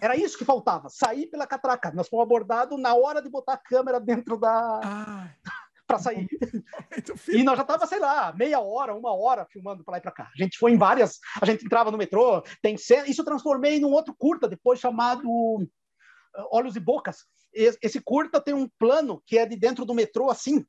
Era 0.00 0.16
isso 0.16 0.38
que 0.38 0.44
faltava, 0.44 0.88
sair 0.88 1.26
pela 1.26 1.46
catraca. 1.46 1.90
Nós 1.92 2.08
fomos 2.08 2.24
abordados 2.24 2.80
na 2.80 2.94
hora 2.94 3.20
de 3.20 3.28
botar 3.28 3.54
a 3.54 3.58
câmera 3.58 4.00
dentro 4.00 4.38
da. 4.38 4.80
Ah 4.82 5.61
para 5.92 5.98
sair. 5.98 6.26
e 7.28 7.42
nós 7.42 7.58
já 7.58 7.64
tava, 7.64 7.86
sei 7.86 7.98
lá, 7.98 8.32
meia 8.32 8.60
hora, 8.60 8.94
uma 8.94 9.14
hora 9.14 9.46
filmando 9.50 9.84
para 9.84 9.92
lá 9.92 9.98
e 9.98 10.00
para 10.00 10.12
cá. 10.12 10.30
A 10.34 10.42
gente 10.42 10.56
foi 10.56 10.72
em 10.72 10.78
várias, 10.78 11.18
a 11.40 11.44
gente 11.44 11.64
entrava 11.64 11.90
no 11.90 11.98
metrô, 11.98 12.42
tem 12.62 12.78
cena, 12.78 13.06
isso 13.06 13.20
eu 13.20 13.26
transformei 13.26 13.78
num 13.78 13.92
outro 13.92 14.14
curta 14.16 14.48
depois 14.48 14.80
chamado 14.80 15.24
uh, 15.28 15.68
Olhos 16.50 16.76
e 16.76 16.80
Bocas. 16.80 17.18
Esse 17.52 18.00
curta 18.00 18.40
tem 18.40 18.54
um 18.54 18.66
plano 18.78 19.22
que 19.26 19.36
é 19.36 19.44
de 19.44 19.56
dentro 19.56 19.84
do 19.84 19.92
metrô 19.92 20.30
assim. 20.30 20.64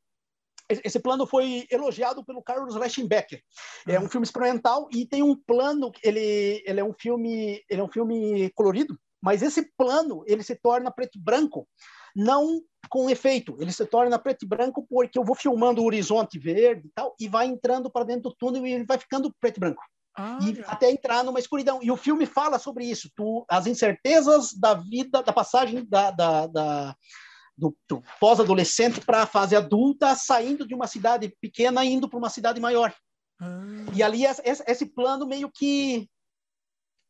Esse 0.70 1.00
plano 1.00 1.26
foi 1.26 1.66
elogiado 1.72 2.26
pelo 2.26 2.44
Carlos 2.44 2.76
Leschenbecker. 2.76 3.42
É 3.88 4.00
um 4.00 4.10
filme 4.10 4.26
experimental 4.26 4.90
e 4.92 5.06
tem 5.06 5.24
um 5.24 5.36
plano, 5.36 5.92
ele, 6.04 6.62
ele 6.66 6.80
é 6.80 6.84
um 6.84 6.94
filme, 6.94 7.64
ele 7.70 7.80
é 7.82 7.84
um 7.84 7.92
filme 7.92 8.50
colorido, 8.54 8.98
mas 9.22 9.42
esse 9.42 9.72
plano 9.78 10.24
ele 10.26 10.44
se 10.44 10.56
torna 10.56 10.92
preto 10.92 11.18
e 11.18 11.22
branco 11.22 11.68
não 12.16 12.62
com 12.90 13.10
efeito, 13.10 13.56
ele 13.60 13.72
se 13.72 13.86
torna 13.86 14.20
preto 14.20 14.44
e 14.44 14.48
branco 14.48 14.86
porque 14.88 15.18
eu 15.18 15.24
vou 15.24 15.36
filmando 15.36 15.82
o 15.82 15.86
horizonte 15.86 16.38
verde 16.38 16.88
e 16.88 16.92
tal, 16.94 17.16
e 17.20 17.28
vai 17.28 17.48
entrando 17.48 17.90
para 17.90 18.06
dentro 18.06 18.30
do 18.30 18.36
túnel 18.36 18.66
e 18.68 18.84
vai 18.84 18.98
ficando 18.98 19.34
preto 19.40 19.58
e 19.58 19.60
branco. 19.60 19.84
Ah, 20.16 20.38
e 20.44 20.60
é. 20.60 20.64
até 20.68 20.92
entrar 20.92 21.24
numa 21.24 21.40
escuridão. 21.40 21.80
E 21.82 21.92
o 21.92 21.98
filme 21.98 22.26
fala 22.26 22.60
sobre 22.60 22.86
isso, 22.86 23.10
tu, 23.16 23.46
as 23.50 23.66
incertezas 23.66 24.54
da 24.54 24.76
vida, 24.76 25.24
da 25.24 25.34
passagem 25.34 25.86
da, 25.86 26.12
da, 26.12 26.48
da 26.48 26.96
do, 27.58 27.76
do 27.88 28.04
pós-adolescente 28.20 29.02
para 29.02 29.24
a 29.24 29.28
fase 29.28 29.56
adulta, 29.56 30.16
saindo 30.16 30.68
de 30.68 30.76
uma 30.76 30.88
cidade 30.88 31.34
pequena 31.42 31.84
indo 31.86 32.10
para 32.10 32.20
uma 32.20 32.30
cidade 32.30 32.60
maior. 32.60 32.94
Ah. 33.40 33.62
E 33.94 34.04
ali 34.04 34.26
esse, 34.26 34.64
esse 34.68 34.86
plano 34.86 35.26
meio 35.26 35.50
que 35.52 36.08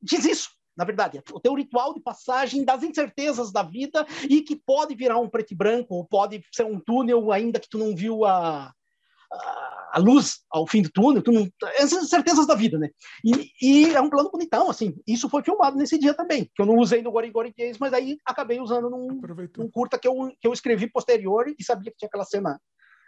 diz 0.02 0.26
isso, 0.26 0.50
na 0.76 0.84
verdade, 0.84 1.22
o 1.32 1.40
teu 1.40 1.54
ritual 1.54 1.94
de 1.94 2.02
passagem 2.02 2.66
das 2.66 2.84
incertezas 2.84 3.52
da 3.52 3.62
vida 3.64 4.06
e 4.30 4.42
que 4.42 4.56
pode 4.56 4.96
virar 4.96 5.20
um 5.20 5.30
preto 5.30 5.52
e 5.52 5.56
branco, 5.56 5.96
ou 5.96 6.06
pode 6.06 6.44
ser 6.52 6.66
um 6.66 6.80
túnel 6.80 7.32
ainda 7.32 7.60
que 7.60 7.70
tu 7.70 7.78
não 7.78 7.96
viu 7.96 8.26
a, 8.26 8.74
a, 9.92 10.00
luz 10.00 10.40
ao 10.50 10.66
fim 10.66 10.82
do 10.82 10.92
túnel, 10.92 11.22
tu 11.22 11.32
não, 11.32 11.48
essas 11.76 12.10
certezas 12.10 12.48
da 12.48 12.56
vida, 12.56 12.78
né? 12.78 12.90
E, 13.24 13.52
e, 13.62 13.96
é 13.96 14.02
um 14.02 14.10
plano 14.10 14.32
bonitão, 14.32 14.70
assim. 14.70 14.96
Isso 15.08 15.30
foi 15.30 15.44
filmado 15.44 15.78
nesse 15.78 15.98
dia 15.98 16.14
também, 16.14 16.50
que 16.56 16.62
eu 16.62 16.66
não 16.66 16.78
usei 16.78 17.02
no 17.02 17.12
Gori 17.12 17.30
Gori 17.30 17.54
Games, 17.56 17.78
mas 17.78 17.94
aí 17.94 18.18
acabei 18.26 18.60
usando 18.60 18.90
num, 18.90 19.22
num, 19.58 19.70
curta 19.70 20.00
que 20.00 20.08
eu, 20.08 20.32
que 20.40 20.48
eu 20.48 20.54
escrevi 20.54 20.90
posterior 20.90 21.48
e 21.48 21.64
sabia 21.64 21.92
que 21.92 21.98
tinha 21.98 22.08
aquela 22.08 22.26
cena 22.26 22.60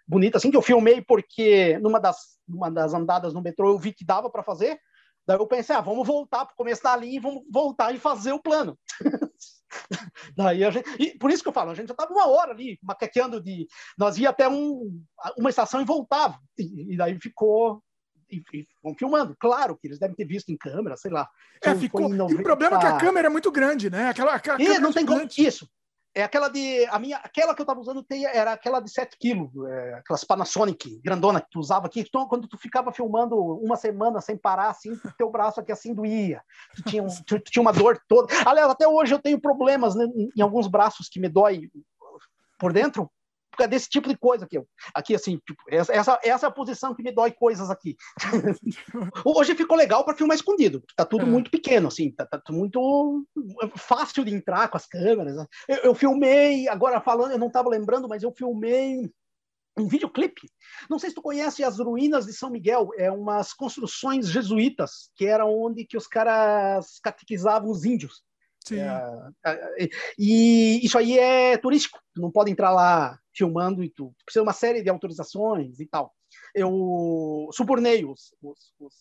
bonita, 0.07 0.37
assim, 0.37 0.51
que 0.51 0.57
eu 0.57 0.61
filmei 0.61 1.01
porque 1.01 1.79
numa 1.79 1.99
das, 1.99 2.37
numa 2.47 2.69
das 2.69 2.93
andadas 2.93 3.33
no 3.33 3.41
metrô 3.41 3.69
eu 3.69 3.79
vi 3.79 3.91
que 3.91 4.05
dava 4.05 4.29
para 4.29 4.43
fazer, 4.43 4.79
Daí 5.27 5.37
eu 5.37 5.47
pensei, 5.47 5.75
ah, 5.75 5.81
vamos 5.81 6.05
voltar 6.07 6.45
para 6.45 6.53
o 6.53 6.57
começo 6.57 6.83
da 6.83 6.95
linha 6.95 7.17
e 7.17 7.19
vamos 7.19 7.43
voltar 7.51 7.93
e 7.93 7.99
fazer 7.99 8.31
o 8.31 8.41
plano. 8.41 8.77
Daí 10.37 10.63
a 10.63 10.71
gente, 10.71 10.89
e 10.99 11.17
por 11.17 11.31
isso 11.31 11.43
que 11.43 11.49
eu 11.49 11.53
falo, 11.53 11.71
a 11.71 11.73
gente 11.73 11.87
já 11.87 11.93
estava 11.93 12.13
uma 12.13 12.27
hora 12.27 12.51
ali, 12.51 12.79
maqueteando 12.81 13.41
de. 13.41 13.67
Nós 13.97 14.17
ia 14.17 14.29
até 14.29 14.47
um, 14.47 15.01
uma 15.37 15.49
estação 15.49 15.81
e 15.81 15.85
voltava. 15.85 16.39
E, 16.57 16.93
e 16.93 16.97
daí 16.97 17.19
ficou. 17.19 17.81
E, 18.31 18.41
e 18.53 18.67
vão 18.81 18.95
filmando. 18.95 19.35
Claro 19.39 19.77
que 19.77 19.87
eles 19.87 19.99
devem 19.99 20.15
ter 20.15 20.25
visto 20.25 20.49
em 20.49 20.57
câmera, 20.57 20.95
sei 20.95 21.11
lá. 21.11 21.27
É, 21.61 21.75
ficou. 21.75 22.07
90... 22.09 22.33
E 22.33 22.35
o 22.35 22.43
problema 22.43 22.77
é 22.77 22.79
que 22.79 22.85
a 22.85 22.97
câmera 22.97 23.27
é 23.27 23.29
muito 23.29 23.51
grande, 23.51 23.89
né? 23.89 24.09
Aquela, 24.09 24.35
aquela 24.35 24.61
e 24.61 24.79
não 24.79 24.93
tem 24.93 25.05
como. 25.05 25.27
Isso. 25.37 25.69
É 26.15 26.23
aquela 26.23 26.47
de. 26.47 26.85
A 26.85 26.97
minha, 26.97 27.17
aquela 27.17 27.53
que 27.53 27.61
eu 27.61 27.65
estava 27.65 27.79
usando 27.81 28.05
era 28.09 28.53
aquela 28.53 28.79
de 28.79 28.89
7 28.89 29.17
quilos, 29.19 29.49
é, 29.67 29.95
aquelas 29.95 30.23
Panasonic 30.23 31.01
grandona 31.03 31.41
que 31.41 31.49
tu 31.51 31.59
usava 31.59 31.87
aqui. 31.87 31.99
Então, 31.99 32.25
quando 32.25 32.47
tu 32.47 32.57
ficava 32.57 32.93
filmando 32.93 33.35
uma 33.35 33.75
semana 33.75 34.21
sem 34.21 34.37
parar, 34.37 34.69
assim, 34.69 34.97
teu 35.17 35.29
braço 35.29 35.59
aqui 35.59 35.73
assim 35.73 35.93
doía. 35.93 36.41
Tu 36.77 36.83
tinha, 36.83 37.03
um, 37.03 37.07
tu, 37.27 37.37
tu 37.37 37.51
tinha 37.51 37.61
uma 37.61 37.73
dor 37.73 37.99
toda. 38.07 38.33
Aliás, 38.45 38.69
até 38.69 38.87
hoje 38.87 39.13
eu 39.13 39.19
tenho 39.19 39.41
problemas 39.41 39.93
né, 39.93 40.05
em 40.37 40.41
alguns 40.41 40.67
braços 40.67 41.09
que 41.09 41.19
me 41.19 41.27
dói 41.27 41.69
por 42.57 42.71
dentro, 42.71 43.11
é 43.63 43.67
desse 43.67 43.89
tipo 43.89 44.07
de 44.07 44.17
coisa 44.17 44.45
aqui. 44.45 44.61
Aqui, 44.93 45.15
assim, 45.15 45.39
tipo, 45.45 45.61
essa, 45.69 45.93
essa, 45.93 46.19
essa 46.23 46.45
é 46.45 46.49
a 46.49 46.51
posição 46.51 46.93
que 46.95 47.03
me 47.03 47.11
dói 47.11 47.31
coisas 47.31 47.69
aqui. 47.69 47.95
Hoje 49.25 49.55
ficou 49.55 49.77
legal 49.77 50.03
para 50.03 50.15
filmar 50.15 50.35
escondido. 50.35 50.83
Tá 50.95 51.05
tudo 51.05 51.23
é. 51.23 51.25
muito 51.25 51.51
pequeno, 51.51 51.87
assim, 51.87 52.11
tá, 52.11 52.25
tá, 52.25 52.41
muito 52.49 53.25
fácil 53.75 54.23
de 54.23 54.33
entrar 54.33 54.67
com 54.69 54.77
as 54.77 54.87
câmeras. 54.87 55.35
Né? 55.35 55.45
Eu, 55.67 55.77
eu 55.77 55.95
filmei, 55.95 56.67
agora 56.67 57.01
falando, 57.01 57.31
eu 57.31 57.39
não 57.39 57.47
estava 57.47 57.69
lembrando, 57.69 58.07
mas 58.07 58.23
eu 58.23 58.31
filmei 58.31 59.11
um 59.77 59.87
videoclipe. 59.87 60.49
Não 60.89 60.97
sei 60.97 61.09
se 61.09 61.15
tu 61.15 61.21
conhece 61.21 61.63
as 61.63 61.79
ruínas 61.79 62.25
de 62.25 62.33
São 62.33 62.49
Miguel, 62.49 62.89
é 62.97 63.11
umas 63.11 63.53
construções 63.53 64.27
jesuítas, 64.27 65.09
que 65.15 65.25
era 65.25 65.45
onde 65.45 65.85
que 65.85 65.97
os 65.97 66.07
caras 66.07 66.99
catequizavam 67.03 67.69
os 67.69 67.83
índios. 67.83 68.23
Sim. 68.67 68.79
É, 68.79 69.31
é, 69.45 69.89
e 70.17 70.83
isso 70.83 70.97
aí 70.97 71.19
é 71.19 71.57
turístico, 71.57 71.99
tu 72.13 72.21
não 72.21 72.31
pode 72.31 72.51
entrar 72.51 72.71
lá 72.71 73.19
filmando 73.35 73.83
e 73.83 73.89
tudo. 73.89 74.15
Precisa 74.25 74.41
de 74.41 74.47
uma 74.47 74.53
série 74.53 74.81
de 74.81 74.89
autorizações 74.89 75.79
e 75.79 75.85
tal. 75.85 76.13
Eu 76.53 77.49
subornei 77.51 78.03
os, 78.05 78.33
os, 78.41 78.73
os, 78.79 78.93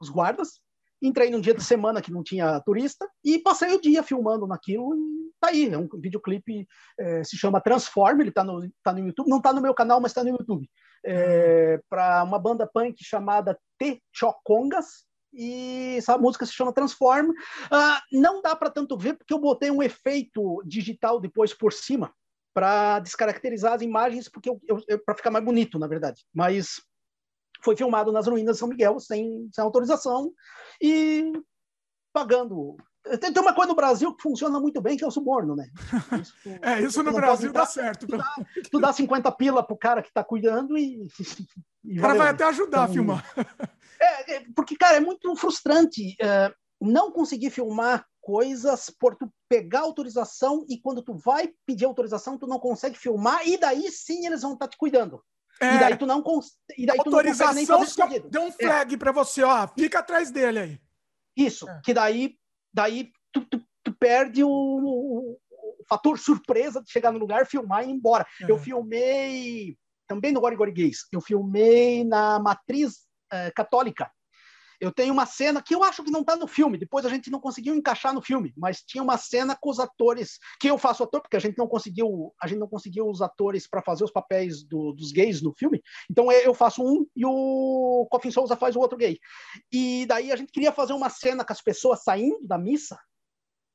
os, 0.00 0.08
guardas, 0.08 0.60
entrei 1.00 1.30
num 1.30 1.40
dia 1.40 1.54
de 1.54 1.62
semana 1.62 2.02
que 2.02 2.12
não 2.12 2.22
tinha 2.22 2.60
turista 2.60 3.08
e 3.24 3.38
passei 3.38 3.72
o 3.72 3.80
dia 3.80 4.02
filmando 4.02 4.46
naquilo 4.46 4.94
e 4.96 5.30
tá 5.38 5.48
aí. 5.48 5.72
É 5.72 5.78
um 5.78 5.88
videoclipe, 5.94 6.66
é, 6.98 7.22
se 7.22 7.36
chama 7.36 7.60
Transform, 7.60 8.20
ele 8.20 8.32
tá 8.32 8.42
no, 8.42 8.68
tá 8.82 8.92
no 8.92 9.06
YouTube. 9.06 9.28
Não 9.28 9.40
tá 9.40 9.52
no 9.52 9.62
meu 9.62 9.74
canal, 9.74 10.00
mas 10.00 10.12
tá 10.12 10.24
no 10.24 10.30
YouTube. 10.30 10.68
É, 11.04 11.80
para 11.88 12.24
uma 12.24 12.38
banda 12.38 12.66
punk 12.66 13.02
chamada 13.04 13.58
T 13.78 14.02
Chocongas, 14.12 15.06
e 15.32 15.96
essa 15.96 16.16
música 16.18 16.44
se 16.44 16.52
chama 16.52 16.72
Transform. 16.72 17.30
Uh, 17.30 18.00
não 18.12 18.42
dá 18.42 18.54
para 18.56 18.70
tanto 18.70 18.96
ver 18.96 19.14
porque 19.14 19.32
eu 19.32 19.38
botei 19.38 19.70
um 19.70 19.82
efeito 19.82 20.62
digital 20.64 21.20
depois 21.20 21.54
por 21.54 21.72
cima 21.72 22.12
para 22.52 22.98
descaracterizar 22.98 23.74
as 23.74 23.82
imagens, 23.82 24.28
porque 24.28 24.50
para 25.04 25.14
ficar 25.14 25.30
mais 25.30 25.44
bonito, 25.44 25.78
na 25.78 25.86
verdade. 25.86 26.24
Mas 26.34 26.82
foi 27.62 27.76
filmado 27.76 28.12
nas 28.12 28.26
ruínas 28.26 28.56
de 28.56 28.60
São 28.60 28.68
Miguel 28.68 28.98
sem, 28.98 29.48
sem 29.52 29.62
autorização 29.62 30.32
e 30.82 31.32
pagando. 32.12 32.76
Tem, 33.18 33.32
tem 33.32 33.42
uma 33.42 33.54
coisa 33.54 33.68
no 33.68 33.76
Brasil 33.76 34.14
que 34.14 34.22
funciona 34.22 34.60
muito 34.60 34.80
bem, 34.80 34.96
que 34.96 35.04
é 35.04 35.06
o 35.06 35.10
suborno, 35.10 35.56
né? 35.56 35.70
Isso, 36.20 36.34
é, 36.60 36.82
isso 36.82 37.02
no 37.02 37.12
Brasil 37.12 37.50
dá 37.52 37.64
certo. 37.64 38.06
Tu 38.06 38.16
dá, 38.16 38.34
tu 38.70 38.80
dá 38.80 38.92
50 38.92 39.32
pila 39.32 39.62
pro 39.62 39.76
cara 39.76 40.02
que 40.02 40.08
está 40.08 40.22
cuidando 40.22 40.76
e. 40.76 41.08
e 41.84 41.98
o 41.98 42.02
cara 42.02 42.14
vai 42.14 42.28
até 42.28 42.44
ajudar 42.44 42.82
então, 42.82 42.84
a 42.84 42.88
filmar. 42.88 43.24
É, 44.00 44.34
é, 44.34 44.44
porque, 44.54 44.76
cara, 44.76 44.96
é 44.96 45.00
muito 45.00 45.34
frustrante 45.36 46.16
uh, 46.22 46.54
não 46.80 47.12
conseguir 47.12 47.50
filmar 47.50 48.06
coisas 48.20 48.90
por 48.90 49.16
tu 49.16 49.30
pegar 49.48 49.80
autorização 49.80 50.64
e 50.68 50.80
quando 50.80 51.02
tu 51.02 51.14
vai 51.14 51.52
pedir 51.66 51.84
autorização, 51.84 52.38
tu 52.38 52.46
não 52.46 52.58
consegue 52.58 52.98
filmar 52.98 53.46
e 53.46 53.58
daí 53.58 53.90
sim 53.90 54.26
eles 54.26 54.42
vão 54.42 54.54
estar 54.54 54.66
tá 54.66 54.70
te 54.70 54.78
cuidando. 54.78 55.22
É, 55.60 55.74
e 55.74 55.78
daí 55.78 55.96
tu 55.96 56.06
não 56.06 56.22
e 56.78 56.86
daí 56.86 56.98
autorização 56.98 57.46
tu 57.66 57.70
não 57.70 57.80
nem 57.80 57.86
fazer 57.86 58.28
deu 58.30 58.42
um 58.42 58.52
flag 58.52 58.94
é. 58.94 58.98
para 58.98 59.12
você, 59.12 59.42
ó, 59.42 59.68
fica 59.68 59.98
atrás 59.98 60.30
dele 60.30 60.58
aí. 60.58 60.80
Isso, 61.36 61.68
é. 61.68 61.80
que 61.84 61.92
daí 61.92 62.36
daí 62.72 63.10
tu, 63.30 63.44
tu, 63.44 63.62
tu 63.82 63.92
perde 63.92 64.42
o, 64.42 64.48
o, 64.48 65.38
fator 65.88 66.18
surpresa 66.18 66.82
de 66.82 66.90
chegar 66.90 67.12
no 67.12 67.18
lugar, 67.18 67.46
filmar 67.46 67.84
e 67.84 67.90
ir 67.90 67.92
embora. 67.92 68.26
Eu 68.48 68.56
é. 68.56 68.58
filmei 68.58 69.76
também 70.06 70.32
no 70.32 70.40
Gori 70.40 70.72
Gays, 70.72 71.06
eu 71.12 71.20
filmei 71.20 72.04
na 72.04 72.38
matriz 72.38 73.09
é, 73.32 73.50
católica. 73.50 74.10
Eu 74.80 74.90
tenho 74.90 75.12
uma 75.12 75.26
cena 75.26 75.62
que 75.62 75.74
eu 75.74 75.84
acho 75.84 76.02
que 76.02 76.10
não 76.10 76.22
está 76.22 76.34
no 76.36 76.46
filme, 76.46 76.78
depois 76.78 77.04
a 77.04 77.10
gente 77.10 77.30
não 77.30 77.38
conseguiu 77.38 77.74
encaixar 77.74 78.14
no 78.14 78.22
filme, 78.22 78.54
mas 78.56 78.80
tinha 78.80 79.02
uma 79.02 79.18
cena 79.18 79.54
com 79.54 79.68
os 79.68 79.78
atores, 79.78 80.38
que 80.58 80.70
eu 80.70 80.78
faço 80.78 81.02
ator, 81.02 81.20
porque 81.20 81.36
a 81.36 81.40
gente 81.40 81.58
não 81.58 81.68
conseguiu, 81.68 82.32
a 82.42 82.46
gente 82.46 82.58
não 82.58 82.66
conseguiu 82.66 83.06
os 83.06 83.20
atores 83.20 83.68
para 83.68 83.82
fazer 83.82 84.04
os 84.04 84.10
papéis 84.10 84.64
do, 84.64 84.92
dos 84.92 85.12
gays 85.12 85.42
no 85.42 85.52
filme. 85.52 85.82
Então 86.10 86.32
eu 86.32 86.54
faço 86.54 86.82
um 86.82 87.06
e 87.14 87.26
o 87.26 88.08
Coffin 88.10 88.30
Souza 88.30 88.56
faz 88.56 88.74
o 88.74 88.80
outro 88.80 88.96
gay. 88.96 89.18
E 89.70 90.06
daí 90.06 90.32
a 90.32 90.36
gente 90.36 90.50
queria 90.50 90.72
fazer 90.72 90.94
uma 90.94 91.10
cena 91.10 91.44
com 91.44 91.52
as 91.52 91.60
pessoas 91.60 92.02
saindo 92.02 92.46
da 92.46 92.56
missa 92.56 92.98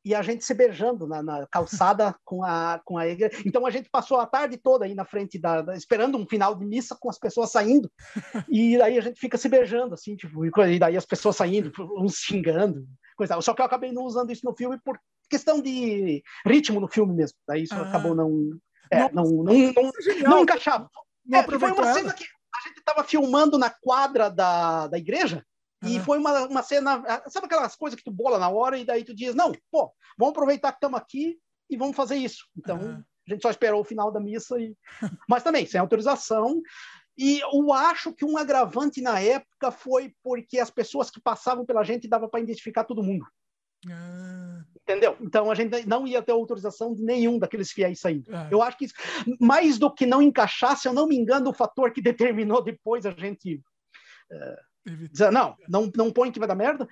e 0.05 0.13
a 0.13 0.21
gente 0.21 0.45
se 0.45 0.53
beijando 0.53 1.07
na, 1.07 1.23
na, 1.23 1.47
calçada 1.47 2.15
com 2.23 2.43
a, 2.43 2.79
com 2.85 2.95
a 2.97 3.07
igreja. 3.07 3.41
Então 3.43 3.65
a 3.65 3.71
gente 3.71 3.89
passou 3.89 4.19
a 4.19 4.27
tarde 4.27 4.55
toda 4.55 4.85
aí 4.85 4.93
na 4.93 5.03
frente 5.03 5.39
da, 5.39 5.63
da, 5.63 5.75
esperando 5.75 6.15
um 6.15 6.27
final 6.27 6.53
de 6.53 6.63
missa 6.63 6.95
com 6.99 7.09
as 7.09 7.17
pessoas 7.17 7.51
saindo. 7.51 7.91
E 8.47 8.77
daí 8.77 8.97
a 8.97 9.01
gente 9.01 9.19
fica 9.19 9.37
se 9.37 9.49
beijando 9.49 9.93
assim, 9.93 10.15
tipo, 10.15 10.45
e 10.45 10.79
daí 10.79 10.95
as 10.95 11.05
pessoas 11.05 11.35
saindo, 11.35 11.71
uns 11.97 12.17
xingando, 12.17 12.85
coisa. 13.17 13.41
Só 13.41 13.53
que 13.53 13.61
eu 13.61 13.65
acabei 13.65 13.91
não 13.91 14.03
usando 14.03 14.31
isso 14.31 14.45
no 14.45 14.55
filme 14.55 14.79
por 14.83 14.99
questão 15.29 15.59
de 15.61 16.21
ritmo 16.45 16.79
no 16.79 16.87
filme 16.87 17.13
mesmo. 17.13 17.37
Daí 17.47 17.63
isso 17.63 17.73
ah. 17.73 17.89
acabou 17.89 18.13
não 18.13 18.51
é, 18.91 19.11
não, 19.11 19.23
não, 19.23 19.43
não, 19.43 19.53
não, 19.53 20.29
não 20.29 20.39
encaixava. 20.41 20.89
Não 21.25 21.39
é, 21.39 21.43
foi 21.43 21.71
uma 21.71 21.93
cena 21.93 22.13
que 22.13 22.23
a 22.23 22.67
gente 22.67 22.77
estava 22.77 23.03
filmando 23.03 23.57
na 23.57 23.69
quadra 23.69 24.29
da, 24.29 24.87
da 24.87 24.97
igreja 24.97 25.43
e 25.85 25.99
foi 25.99 26.17
uma, 26.17 26.47
uma 26.47 26.63
cena, 26.63 27.03
ah, 27.07 27.29
sabe 27.29 27.45
aquelas 27.45 27.75
coisas 27.75 27.97
que 27.97 28.03
tu 28.03 28.11
bola 28.11 28.37
na 28.37 28.49
hora 28.49 28.77
e 28.77 28.85
daí 28.85 29.03
tu 29.03 29.13
diz, 29.13 29.35
não, 29.35 29.51
pô, 29.71 29.91
vamos 30.17 30.31
aproveitar 30.31 30.71
que 30.71 30.77
estamos 30.77 30.99
aqui 30.99 31.37
e 31.69 31.77
vamos 31.77 31.95
fazer 31.95 32.15
isso. 32.15 32.45
Então, 32.57 32.77
uhum. 32.77 33.03
a 33.27 33.33
gente 33.33 33.41
só 33.41 33.49
esperou 33.49 33.81
o 33.81 33.85
final 33.85 34.11
da 34.11 34.19
missa, 34.19 34.59
e... 34.59 34.75
mas 35.29 35.43
também 35.43 35.65
sem 35.65 35.79
autorização. 35.79 36.61
E 37.17 37.39
eu 37.39 37.71
acho 37.71 38.13
que 38.13 38.25
um 38.25 38.37
agravante 38.37 39.01
na 39.01 39.19
época 39.19 39.71
foi 39.71 40.13
porque 40.21 40.59
as 40.59 40.69
pessoas 40.69 41.09
que 41.09 41.21
passavam 41.21 41.65
pela 41.65 41.83
gente 41.83 42.09
dava 42.09 42.27
para 42.27 42.41
identificar 42.41 42.83
todo 42.83 43.03
mundo. 43.03 43.25
Ah. 43.89 44.63
Entendeu? 44.81 45.17
Então 45.21 45.49
a 45.49 45.55
gente 45.55 45.85
não 45.87 46.05
ia 46.05 46.21
ter 46.21 46.31
autorização 46.31 46.93
de 46.93 47.03
nenhum 47.03 47.39
daqueles 47.39 47.71
fiéis 47.71 47.99
saindo. 47.99 48.29
Ah. 48.35 48.47
Eu 48.51 48.61
acho 48.61 48.77
que 48.77 48.85
isso, 48.85 48.95
mais 49.39 49.77
do 49.79 49.93
que 49.93 50.05
não 50.05 50.21
encaixar, 50.21 50.77
se 50.77 50.87
eu 50.87 50.93
não 50.93 51.07
me 51.07 51.15
engano, 51.15 51.49
o 51.49 51.53
fator 51.53 51.91
que 51.91 52.01
determinou 52.01 52.63
depois 52.63 53.05
a 53.05 53.11
gente. 53.11 53.61
Uh, 54.31 54.74
dizer, 54.85 55.31
não, 55.31 55.55
não, 55.67 55.91
não 55.95 56.11
põe 56.11 56.31
que 56.31 56.39
vai 56.39 56.47
dar 56.47 56.55
merda, 56.55 56.87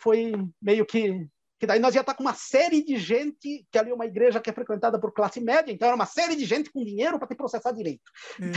foi 0.00 0.32
meio 0.60 0.86
que 0.86 1.28
que 1.58 1.66
daí 1.66 1.80
nós 1.80 1.94
ia 1.94 2.02
estar 2.02 2.14
com 2.14 2.22
uma 2.22 2.34
série 2.34 2.84
de 2.84 2.96
gente, 2.96 3.66
que 3.70 3.78
ali 3.78 3.90
é 3.90 3.94
uma 3.94 4.06
igreja 4.06 4.40
que 4.40 4.48
é 4.48 4.52
frequentada 4.52 4.98
por 4.98 5.12
classe 5.12 5.40
média, 5.40 5.72
então 5.72 5.88
era 5.88 5.96
uma 5.96 6.06
série 6.06 6.36
de 6.36 6.44
gente 6.44 6.70
com 6.70 6.84
dinheiro 6.84 7.18
para 7.18 7.26
te 7.26 7.34
processar 7.34 7.72
direito. 7.72 8.10
É. 8.40 8.52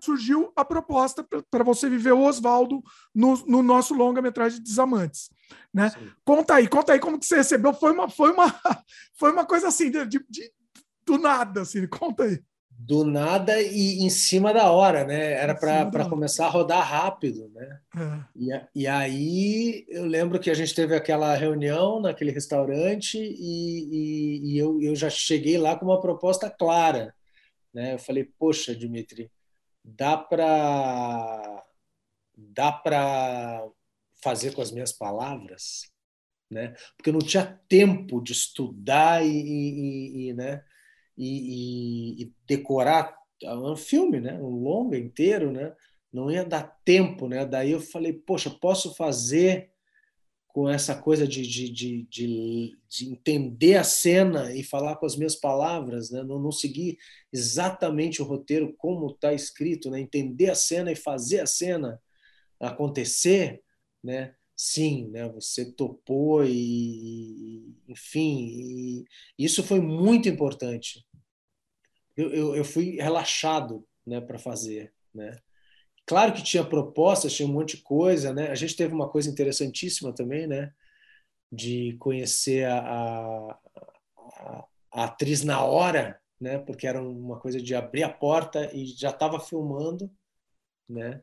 Surgiu 0.00 0.52
a 0.54 0.64
proposta 0.64 1.26
para 1.50 1.64
você 1.64 1.88
viver 1.88 2.12
o 2.12 2.22
Oswaldo 2.22 2.80
no, 3.14 3.36
no, 3.46 3.62
nosso 3.62 3.92
longa-metragem 3.94 4.62
Desamantes. 4.62 5.30
Né? 5.74 5.90
Conta 6.24 6.54
aí, 6.54 6.68
conta 6.68 6.92
aí 6.92 7.00
como 7.00 7.18
que 7.18 7.26
você 7.26 7.36
recebeu. 7.36 7.74
Foi 7.74 7.92
uma, 7.92 8.08
foi 8.08 8.32
uma, 8.32 8.46
foi 9.14 9.32
uma 9.32 9.44
coisa 9.44 9.68
assim, 9.68 9.90
de, 9.90 10.06
de 10.06 10.52
do 11.04 11.18
nada, 11.18 11.62
assim, 11.62 11.86
conta 11.88 12.24
aí. 12.24 12.40
Do 12.84 13.04
nada 13.04 13.62
e 13.62 14.00
em 14.02 14.10
cima 14.10 14.52
da 14.52 14.70
hora, 14.72 15.04
né? 15.04 15.32
Era 15.34 15.54
para 15.54 16.08
começar 16.08 16.46
a 16.46 16.50
rodar 16.50 16.84
rápido, 16.84 17.48
né? 17.54 17.80
É. 17.96 18.24
E, 18.34 18.82
e, 18.82 18.86
aí 18.88 19.86
eu 19.88 20.04
lembro 20.04 20.40
que 20.40 20.50
a 20.50 20.54
gente 20.54 20.74
teve 20.74 20.94
aquela 20.96 21.34
reunião 21.36 22.00
naquele 22.00 22.32
restaurante 22.32 23.18
e, 23.18 23.84
e, 23.92 24.52
e, 24.52 24.58
eu, 24.58 24.82
eu 24.82 24.96
já 24.96 25.08
cheguei 25.08 25.56
lá 25.58 25.76
com 25.76 25.86
uma 25.86 26.00
proposta 26.00 26.50
clara, 26.50 27.14
né? 27.72 27.94
Eu 27.94 27.98
falei, 28.00 28.24
poxa, 28.24 28.74
Dimitri, 28.74 29.30
dá 29.84 30.16
para 30.16 31.64
dá 32.36 32.72
para 32.72 33.64
fazer 34.20 34.54
com 34.54 34.62
as 34.62 34.72
minhas 34.72 34.92
palavras, 34.92 35.88
né? 36.50 36.74
Porque 36.96 37.10
eu 37.10 37.14
não 37.14 37.20
tinha 37.20 37.60
tempo 37.68 38.20
de 38.20 38.32
estudar 38.32 39.24
e, 39.24 40.28
e 40.28 40.32
né? 40.32 40.64
E, 41.16 42.22
e, 42.22 42.32
decorar 42.46 43.16
um 43.44 43.76
filme, 43.76 44.20
né? 44.20 44.34
um 44.34 44.62
longa 44.62 44.96
inteiro, 44.96 45.50
né? 45.50 45.74
não 46.12 46.30
ia 46.30 46.44
dar 46.44 46.78
tempo. 46.84 47.28
Né? 47.28 47.44
Daí 47.44 47.72
eu 47.72 47.80
falei, 47.80 48.12
poxa, 48.12 48.50
posso 48.50 48.94
fazer 48.94 49.70
com 50.48 50.68
essa 50.68 50.94
coisa 50.94 51.26
de, 51.26 51.42
de, 51.42 51.70
de, 51.70 52.02
de, 52.10 52.78
de 52.88 53.10
entender 53.10 53.76
a 53.76 53.84
cena 53.84 54.54
e 54.54 54.62
falar 54.62 54.96
com 54.96 55.06
as 55.06 55.16
minhas 55.16 55.34
palavras, 55.34 56.10
né? 56.10 56.22
não, 56.22 56.38
não 56.38 56.52
seguir 56.52 56.98
exatamente 57.32 58.20
o 58.20 58.24
roteiro 58.24 58.74
como 58.76 59.10
está 59.10 59.32
escrito, 59.32 59.90
né? 59.90 60.00
entender 60.00 60.50
a 60.50 60.54
cena 60.54 60.92
e 60.92 60.96
fazer 60.96 61.40
a 61.40 61.46
cena 61.46 62.00
acontecer, 62.60 63.62
né? 64.02 64.34
Sim, 64.62 65.08
né? 65.10 65.28
Você 65.30 65.72
topou 65.72 66.44
e, 66.44 67.74
enfim, 67.88 69.04
e 69.36 69.44
isso 69.44 69.62
foi 69.62 69.80
muito 69.80 70.28
importante. 70.28 71.04
Eu, 72.16 72.30
eu, 72.32 72.56
eu 72.56 72.64
fui 72.64 72.96
relaxado, 72.96 73.86
né, 74.06 74.20
para 74.20 74.38
fazer, 74.38 74.92
né? 75.14 75.36
Claro 76.06 76.32
que 76.32 76.42
tinha 76.42 76.64
propostas, 76.64 77.32
tinha 77.34 77.48
um 77.48 77.52
monte 77.52 77.76
de 77.76 77.82
coisa, 77.82 78.32
né? 78.32 78.50
A 78.50 78.54
gente 78.54 78.76
teve 78.76 78.94
uma 78.94 79.08
coisa 79.08 79.30
interessantíssima 79.30 80.14
também, 80.14 80.46
né? 80.46 80.72
De 81.50 81.96
conhecer 81.98 82.66
a, 82.66 82.78
a, 82.78 83.58
a 84.92 85.04
atriz 85.04 85.42
na 85.44 85.64
hora, 85.64 86.20
né? 86.40 86.58
Porque 86.58 86.86
era 86.86 87.02
uma 87.02 87.38
coisa 87.40 87.60
de 87.60 87.74
abrir 87.74 88.04
a 88.04 88.12
porta 88.12 88.70
e 88.74 88.86
já 88.86 89.10
estava 89.10 89.40
filmando, 89.40 90.10
né? 90.88 91.22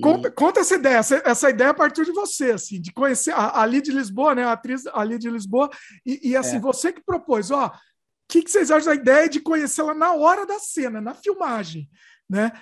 Conta, 0.00 0.30
conta, 0.30 0.60
essa 0.60 0.74
ideia, 0.76 0.96
essa, 0.96 1.22
essa, 1.24 1.50
ideia 1.50 1.70
a 1.70 1.74
partir 1.74 2.04
de 2.04 2.12
você, 2.12 2.52
assim, 2.52 2.80
de 2.80 2.92
conhecer 2.92 3.32
a, 3.32 3.62
a 3.62 3.66
de 3.66 3.90
Lisboa, 3.90 4.34
né, 4.34 4.44
a 4.44 4.52
atriz 4.52 4.86
Ali 4.88 5.18
de 5.18 5.28
Lisboa, 5.28 5.68
e, 6.06 6.30
e 6.30 6.36
assim, 6.36 6.56
é. 6.56 6.60
você 6.60 6.92
que 6.92 7.02
propôs, 7.02 7.50
ó, 7.50 7.66
o 7.66 7.72
que, 8.28 8.42
que, 8.42 8.50
vocês 8.50 8.70
acham 8.70 8.94
da 8.94 9.00
ideia 9.00 9.28
de 9.28 9.40
conhecê-la 9.40 9.94
na 9.94 10.14
hora 10.14 10.46
da 10.46 10.58
cena, 10.58 11.00
na 11.00 11.14
filmagem, 11.14 11.88
né? 12.28 12.52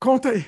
Conta 0.00 0.30
aí. 0.30 0.46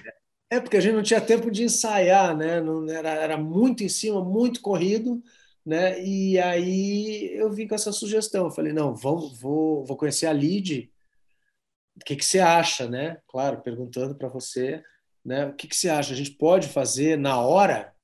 É, 0.50 0.60
porque 0.60 0.76
a 0.76 0.80
gente 0.80 0.94
não 0.94 1.02
tinha 1.02 1.20
tempo 1.20 1.50
de 1.50 1.64
ensaiar, 1.64 2.36
né? 2.36 2.60
Não, 2.60 2.88
era, 2.88 3.10
era 3.10 3.36
muito 3.36 3.82
em 3.82 3.88
cima, 3.88 4.24
muito 4.24 4.60
corrido, 4.60 5.22
né? 5.66 6.02
E 6.02 6.38
aí 6.38 7.30
eu 7.34 7.50
vim 7.50 7.66
com 7.66 7.74
essa 7.74 7.92
sugestão, 7.92 8.46
eu 8.46 8.50
falei, 8.50 8.72
não, 8.72 8.94
vamos, 8.94 9.38
vou, 9.38 9.84
vou 9.84 9.96
conhecer 9.96 10.26
a 10.26 10.32
Lid, 10.32 10.90
o 11.96 12.04
que, 12.04 12.16
que 12.16 12.24
você 12.24 12.38
acha, 12.38 12.88
né? 12.88 13.18
Claro, 13.26 13.60
perguntando 13.60 14.14
para 14.14 14.28
você, 14.28 14.82
né? 15.24 15.46
O 15.46 15.54
que, 15.54 15.68
que 15.68 15.76
você 15.76 15.88
acha? 15.88 16.12
A 16.12 16.16
gente 16.16 16.32
pode 16.32 16.68
fazer 16.68 17.18
na 17.18 17.40
hora 17.40 17.94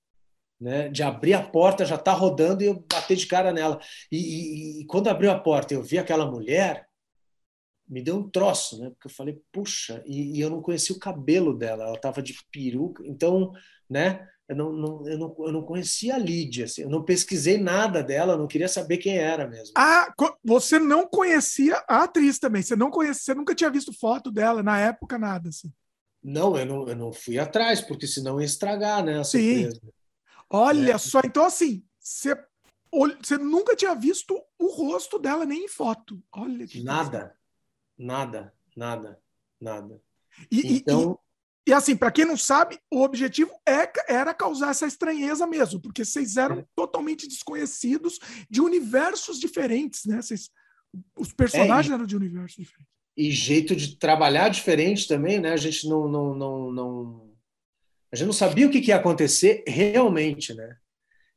né, 0.60 0.88
de 0.88 1.02
abrir 1.02 1.34
a 1.34 1.42
porta, 1.42 1.84
já 1.84 1.96
está 1.96 2.12
rodando 2.12 2.62
e 2.62 2.66
eu 2.66 2.84
bater 2.90 3.16
de 3.16 3.26
cara 3.26 3.52
nela. 3.52 3.80
E, 4.10 4.16
e, 4.16 4.80
e, 4.80 4.86
quando 4.86 5.08
abriu 5.08 5.30
a 5.30 5.38
porta 5.38 5.74
eu 5.74 5.82
vi 5.82 5.98
aquela 5.98 6.30
mulher, 6.30 6.86
me 7.88 8.02
deu 8.02 8.16
um 8.16 8.30
troço, 8.30 8.80
né? 8.80 8.90
Porque 8.90 9.08
eu 9.08 9.10
falei, 9.10 9.38
puxa, 9.52 10.02
e, 10.06 10.38
e 10.38 10.40
eu 10.40 10.48
não 10.48 10.62
conhecia 10.62 10.96
o 10.96 10.98
cabelo 10.98 11.56
dela, 11.56 11.84
ela 11.84 11.96
estava 11.96 12.22
de 12.22 12.34
peruca, 12.50 13.02
então, 13.06 13.52
né? 13.88 14.26
Eu 14.48 14.56
não, 14.56 14.72
não, 14.72 15.08
eu, 15.08 15.18
não, 15.18 15.34
eu 15.38 15.52
não 15.52 15.62
conhecia 15.62 16.16
a 16.16 16.18
Lídia, 16.18 16.66
assim, 16.66 16.82
eu 16.82 16.90
não 16.90 17.02
pesquisei 17.02 17.56
nada 17.56 18.02
dela, 18.02 18.36
não 18.36 18.46
queria 18.46 18.68
saber 18.68 18.98
quem 18.98 19.16
era 19.16 19.48
mesmo. 19.48 19.72
Ah, 19.76 20.12
você 20.42 20.78
não 20.78 21.06
conhecia 21.06 21.82
a 21.88 22.04
atriz 22.04 22.38
também, 22.38 22.62
você 22.62 22.76
não 22.76 22.90
conhecia, 22.90 23.22
você 23.22 23.34
nunca 23.34 23.54
tinha 23.54 23.70
visto 23.70 23.92
foto 23.92 24.30
dela 24.30 24.62
na 24.62 24.78
época, 24.78 25.18
nada 25.18 25.48
assim. 25.48 25.72
Não, 26.24 26.56
eu 26.56 26.64
não, 26.64 26.88
eu 26.88 26.96
não 26.96 27.12
fui 27.12 27.38
atrás, 27.38 27.82
porque 27.82 28.06
senão 28.06 28.40
ia 28.40 28.46
estragar, 28.46 29.04
né? 29.04 29.22
Sim. 29.22 29.68
Olha 30.48 30.92
é. 30.92 30.98
só, 30.98 31.20
então 31.22 31.44
assim, 31.44 31.84
você, 32.00 32.34
você 33.22 33.36
nunca 33.36 33.76
tinha 33.76 33.94
visto 33.94 34.42
o 34.58 34.68
rosto 34.68 35.18
dela 35.18 35.44
nem 35.44 35.66
em 35.66 35.68
foto. 35.68 36.22
Olha 36.32 36.66
que 36.66 36.82
Nada, 36.82 37.36
nada, 37.98 38.54
nada, 38.74 39.20
nada. 39.60 40.00
E, 40.50 40.78
então... 40.78 41.18
E, 41.66 41.70
e 41.70 41.72
assim, 41.74 41.94
para 41.94 42.10
quem 42.10 42.24
não 42.24 42.36
sabe, 42.36 42.78
o 42.90 43.02
objetivo 43.02 43.50
é, 43.66 43.90
era 44.08 44.32
causar 44.32 44.70
essa 44.70 44.86
estranheza 44.86 45.46
mesmo, 45.46 45.80
porque 45.80 46.04
vocês 46.06 46.38
eram 46.38 46.60
é. 46.60 46.66
totalmente 46.74 47.28
desconhecidos 47.28 48.18
de 48.48 48.62
universos 48.62 49.38
diferentes, 49.38 50.06
né? 50.06 50.22
Vocês, 50.22 50.50
os 51.18 51.34
personagens 51.34 51.90
é, 51.90 51.92
e... 51.92 51.94
eram 51.94 52.06
de 52.06 52.16
universos 52.16 52.56
diferentes 52.56 52.93
e 53.16 53.30
jeito 53.30 53.76
de 53.76 53.96
trabalhar 53.96 54.48
diferente 54.48 55.06
também, 55.06 55.38
né? 55.40 55.52
A 55.52 55.56
gente 55.56 55.88
não, 55.88 56.08
não, 56.08 56.34
não, 56.34 56.72
não 56.72 57.34
a 58.12 58.16
gente 58.16 58.26
não 58.26 58.32
sabia 58.32 58.66
o 58.66 58.70
que, 58.70 58.78
ia 58.78 58.96
acontecer 58.96 59.64
realmente, 59.66 60.54
né? 60.54 60.76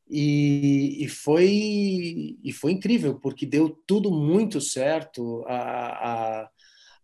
E, 0.09 1.03
e, 1.03 1.07
foi 1.07 2.37
e 2.43 2.53
foi 2.53 2.71
incrível 2.71 3.19
porque 3.19 3.45
deu 3.45 3.69
tudo 3.85 4.11
muito 4.11 4.61
certo. 4.61 5.43
A, 5.47 5.57
a, 5.57 6.49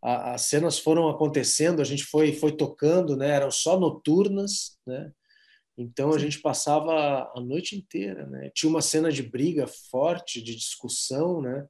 a, 0.02 0.34
as 0.34 0.44
cenas 0.44 0.80
foram 0.80 1.10
acontecendo, 1.10 1.82
a 1.82 1.86
gente 1.86 2.04
foi 2.04 2.34
foi 2.34 2.56
tocando, 2.56 3.16
né? 3.18 3.30
Eram 3.30 3.52
só 3.52 3.80
noturnas, 3.80 4.78
né? 4.86 5.12
Então 5.78 6.14
a 6.14 6.20
gente 6.20 6.40
passava 6.40 7.32
a 7.36 7.42
noite 7.42 7.76
inteira, 7.76 8.28
né? 8.28 8.52
Tinha 8.54 8.70
uma 8.70 8.82
cena 8.82 9.12
de 9.12 9.24
briga 9.24 9.68
forte, 9.68 10.42
de 10.42 10.56
discussão, 10.56 11.42
né? 11.42 11.68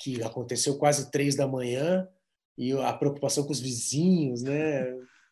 Que 0.00 0.22
aconteceu 0.22 0.76
quase 0.76 1.10
três 1.10 1.34
da 1.34 1.46
manhã 1.46 2.08
e 2.56 2.72
a 2.72 2.92
preocupação 2.92 3.44
com 3.44 3.52
os 3.52 3.60
vizinhos, 3.60 4.42
né? 4.42 4.84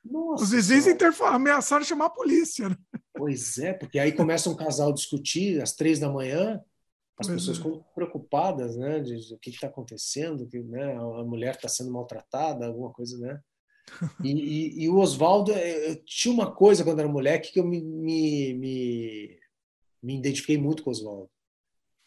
Nossa, 0.05 0.45
os 0.45 0.51
vizinhos 0.51 0.87
ameaçaram 1.21 1.85
chamar 1.85 2.07
a 2.07 2.11
polícia. 2.11 2.69
Né? 2.69 2.77
Pois 3.15 3.59
é, 3.59 3.73
porque 3.73 3.99
aí 3.99 4.13
começa 4.13 4.49
um 4.49 4.57
casal 4.57 4.91
a 4.91 4.95
discutir 4.95 5.63
às 5.63 5.73
três 5.73 5.99
da 5.99 6.09
manhã, 6.09 6.63
as 7.19 7.27
pois 7.27 7.41
pessoas 7.41 7.59
é. 7.59 7.63
ficam 7.63 7.85
preocupadas, 7.95 8.77
né? 8.77 9.01
De, 9.01 9.35
o 9.35 9.39
que 9.39 9.51
está 9.51 9.67
acontecendo, 9.67 10.47
que 10.47 10.61
né, 10.61 10.95
a 10.95 11.23
mulher 11.25 11.55
está 11.55 11.69
sendo 11.69 11.93
maltratada, 11.93 12.67
alguma 12.67 12.93
coisa, 12.93 13.19
né? 13.19 13.41
E, 14.25 14.31
e, 14.31 14.85
e 14.85 14.89
o 14.89 14.99
Oswaldo, 14.99 15.53
é, 15.53 15.91
eu 15.91 16.05
tinha 16.05 16.33
uma 16.33 16.55
coisa 16.55 16.85
quando 16.85 17.01
era 17.01 17.09
moleque 17.09 17.53
que 17.53 17.59
eu 17.59 17.67
me, 17.67 17.83
me, 17.83 18.55
me, 18.55 19.39
me 20.01 20.17
identifiquei 20.17 20.57
muito 20.57 20.85
com 20.85 20.91
o 20.91 20.93
Oswaldo 20.93 21.31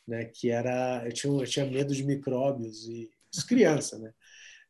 né? 0.07 0.25
Que 0.25 0.49
era 0.49 1.03
eu 1.05 1.13
tinha, 1.13 1.33
eu 1.33 1.47
tinha 1.47 1.65
medo 1.65 1.93
de 1.93 2.03
micróbios 2.03 2.87
e 2.87 3.09
as 3.35 3.43
crianças, 3.43 3.99
né? 3.99 4.13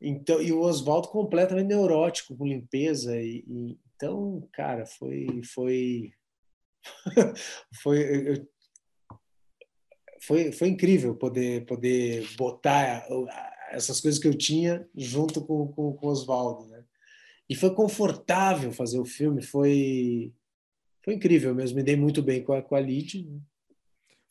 Então 0.01 0.41
e 0.41 0.51
o 0.51 0.61
Oswaldo 0.61 1.07
completamente 1.09 1.67
neurótico 1.67 2.35
com 2.37 2.45
limpeza 2.45 3.15
e, 3.15 3.43
e 3.47 3.79
então 3.95 4.47
cara 4.51 4.85
foi 4.85 5.41
foi 5.53 6.13
foi 7.81 8.29
eu, 8.29 8.47
foi, 10.21 10.51
foi 10.51 10.67
incrível 10.69 11.15
poder 11.15 11.65
poder 11.65 12.25
botar 12.37 13.05
essas 13.71 13.99
coisas 13.99 14.19
que 14.19 14.27
eu 14.27 14.37
tinha 14.37 14.87
junto 14.95 15.45
com, 15.45 15.67
com, 15.69 15.93
com 15.93 16.07
o 16.07 16.09
Oswaldo, 16.09 16.67
né? 16.67 16.83
E 17.49 17.55
foi 17.55 17.73
confortável 17.75 18.71
fazer 18.71 18.99
o 18.99 19.05
filme, 19.05 19.41
foi 19.41 20.33
foi 21.03 21.15
incrível 21.15 21.53
mesmo, 21.53 21.75
me 21.75 21.83
dei 21.83 21.95
muito 21.97 22.21
bem 22.21 22.41
com 22.43 22.53
a, 22.53 22.61
com 22.61 22.75
a 22.75 22.79
Lid, 22.79 23.25
né? 23.25 23.39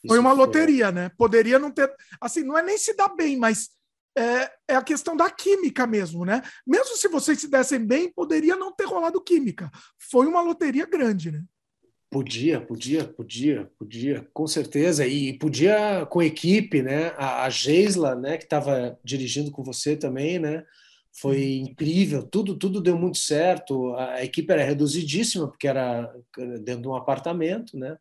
Foi 0.07 0.19
uma 0.19 0.33
loteria, 0.33 0.91
né? 0.91 1.11
Poderia 1.17 1.59
não 1.59 1.71
ter. 1.71 1.93
Assim, 2.21 2.43
não 2.43 2.59
é 2.59 2.63
nem 2.63 2.77
se 2.77 2.95
dar 2.95 3.09
bem, 3.15 3.37
mas 3.37 3.71
é, 4.17 4.51
é, 4.69 4.75
a 4.75 4.83
questão 4.83 5.17
da 5.17 5.31
química 5.31 5.87
mesmo, 5.87 6.25
né? 6.25 6.43
Mesmo 6.67 6.97
se 6.97 7.09
vocês 7.09 7.41
se 7.41 7.49
dessem 7.49 7.85
bem, 7.85 8.13
poderia 8.13 8.57
não 8.57 8.73
ter 8.73 8.85
rolado 8.85 9.23
química. 9.23 9.71
Foi 9.99 10.27
uma 10.27 10.43
loteria 10.43 10.87
grande, 10.87 11.31
né? 11.31 11.43
Podia, 12.11 12.61
podia, 12.61 13.05
podia, 13.05 13.71
podia, 13.79 14.29
com 14.35 14.47
certeza. 14.47 15.07
E 15.07 15.39
podia 15.39 16.05
com 16.07 16.23
equipe, 16.23 16.83
né? 16.83 17.15
A, 17.17 17.45
a 17.45 17.49
Geisla, 17.49 18.15
né, 18.15 18.37
que 18.37 18.45
estava 18.45 18.99
dirigindo 19.03 19.51
com 19.51 19.63
você 19.63 19.97
também, 19.97 20.39
né? 20.39 20.63
Foi 21.15 21.55
incrível, 21.57 22.23
tudo, 22.23 22.57
tudo 22.57 22.83
deu 22.83 22.99
muito 22.99 23.19
certo. 23.19 23.95
A 23.97 24.23
equipe 24.23 24.53
era 24.53 24.63
reduzidíssima, 24.63 25.49
porque 25.49 25.69
era 25.69 26.11
dentro 26.63 26.83
de 26.83 26.89
um 26.89 26.95
apartamento, 26.95 27.79
né? 27.79 27.97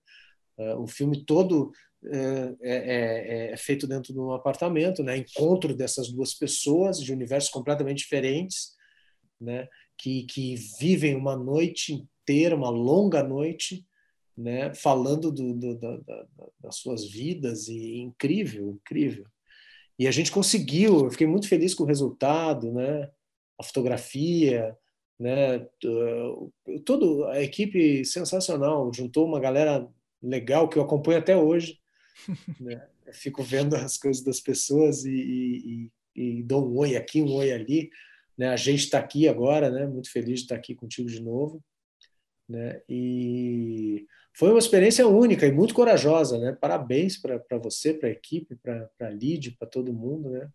O 0.77 0.87
filme 0.87 1.25
todo 1.25 1.71
é, 2.05 2.55
é, 2.61 2.75
é, 2.75 3.51
é, 3.51 3.57
feito 3.57 3.87
dentro 3.87 4.13
de 4.13 4.19
um 4.19 4.31
apartamento, 4.31 5.03
né? 5.03 5.17
Encontro 5.17 5.75
dessas 5.75 6.11
duas 6.11 6.33
pessoas 6.33 6.99
de 6.99 7.13
universos 7.13 7.49
completamente 7.49 7.99
diferentes, 7.99 8.71
né? 9.39 9.67
Que, 9.97 10.23
que 10.23 10.55
vivem 10.79 11.15
uma 11.15 11.35
noite 11.35 11.93
inteira, 11.93 12.55
uma 12.55 12.69
longa 12.69 13.23
noite, 13.23 13.85
né? 14.37 14.73
Falando 14.73 15.31
do, 15.31 15.53
do, 15.53 15.77
da, 15.77 15.97
da, 15.97 16.25
das 16.59 16.75
suas 16.77 17.07
vidas 17.07 17.67
e 17.67 17.97
incrível, 17.97 18.71
incrível. 18.71 19.25
E 19.99 20.07
a 20.07 20.11
gente 20.11 20.31
conseguiu. 20.31 21.05
Eu 21.05 21.11
fiquei 21.11 21.27
muito 21.27 21.47
feliz 21.47 21.73
com 21.73 21.83
o 21.83 21.87
resultado, 21.87 22.71
né? 22.71 23.09
a 23.61 23.63
fotografia, 23.63 24.75
né? 25.19 25.59
Todo 26.85 27.25
a 27.25 27.41
equipe 27.41 28.03
sensacional, 28.03 28.91
juntou 28.93 29.25
uma 29.25 29.39
galera 29.39 29.87
legal 30.21 30.67
que 30.67 30.77
eu 30.77 30.83
acompanho 30.83 31.19
até 31.19 31.37
hoje. 31.37 31.79
Né? 32.59 32.87
Fico 33.13 33.43
vendo 33.43 33.75
as 33.75 33.97
coisas 33.97 34.23
das 34.23 34.39
pessoas 34.39 35.05
e, 35.05 35.11
e, 35.11 35.91
e, 36.15 36.43
dou 36.43 36.69
um 36.69 36.77
oi 36.77 36.95
aqui, 36.95 37.21
um 37.21 37.33
oi 37.33 37.51
ali. 37.51 37.89
Né? 38.37 38.49
A 38.49 38.55
gente 38.55 38.83
está 38.83 38.99
aqui 38.99 39.27
agora, 39.27 39.69
né? 39.69 39.85
Muito 39.87 40.11
feliz 40.11 40.39
de 40.39 40.45
estar 40.45 40.55
aqui 40.55 40.75
contigo 40.75 41.09
de 41.09 41.19
novo, 41.19 41.63
né? 42.47 42.81
E 42.87 44.07
foi 44.33 44.49
uma 44.49 44.59
experiência 44.59 45.07
única 45.07 45.45
e 45.45 45.51
muito 45.51 45.73
corajosa, 45.73 46.37
né? 46.37 46.53
Parabéns 46.53 47.17
para 47.17 47.57
você, 47.57 47.93
para 47.93 48.09
a 48.09 48.11
equipe, 48.11 48.55
para 48.55 48.89
a 48.99 49.09
Lid, 49.09 49.51
para 49.57 49.67
todo 49.67 49.93
mundo, 49.93 50.29
né? 50.29 50.49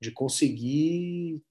De 0.00 0.10
conseguir 0.10 1.42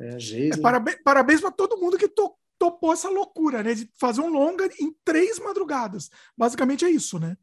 é, 0.00 0.16
é, 0.16 0.56
parabéns 0.60 1.02
parabéns 1.02 1.40
para 1.40 1.50
todo 1.50 1.76
mundo 1.76 1.98
que 1.98 2.08
to, 2.08 2.32
topou 2.58 2.92
essa 2.92 3.08
loucura, 3.08 3.62
né? 3.62 3.74
De 3.74 3.90
fazer 3.98 4.20
um 4.20 4.28
longa 4.28 4.68
em 4.80 4.94
três 5.04 5.38
madrugadas. 5.38 6.08
Basicamente 6.36 6.84
é 6.84 6.90
isso, 6.90 7.18
né? 7.18 7.36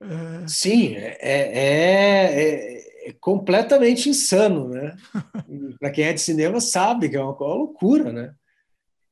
É... 0.00 0.46
Sim, 0.46 0.94
é, 0.94 1.18
é, 1.20 2.42
é, 2.42 3.08
é 3.08 3.12
completamente 3.14 4.08
insano, 4.08 4.68
né? 4.68 4.96
para 5.78 5.90
quem 5.90 6.04
é 6.04 6.12
de 6.12 6.20
cinema 6.20 6.60
sabe 6.60 7.08
que 7.08 7.16
é 7.16 7.20
uma, 7.20 7.36
uma 7.36 7.54
loucura, 7.54 8.12
né? 8.12 8.34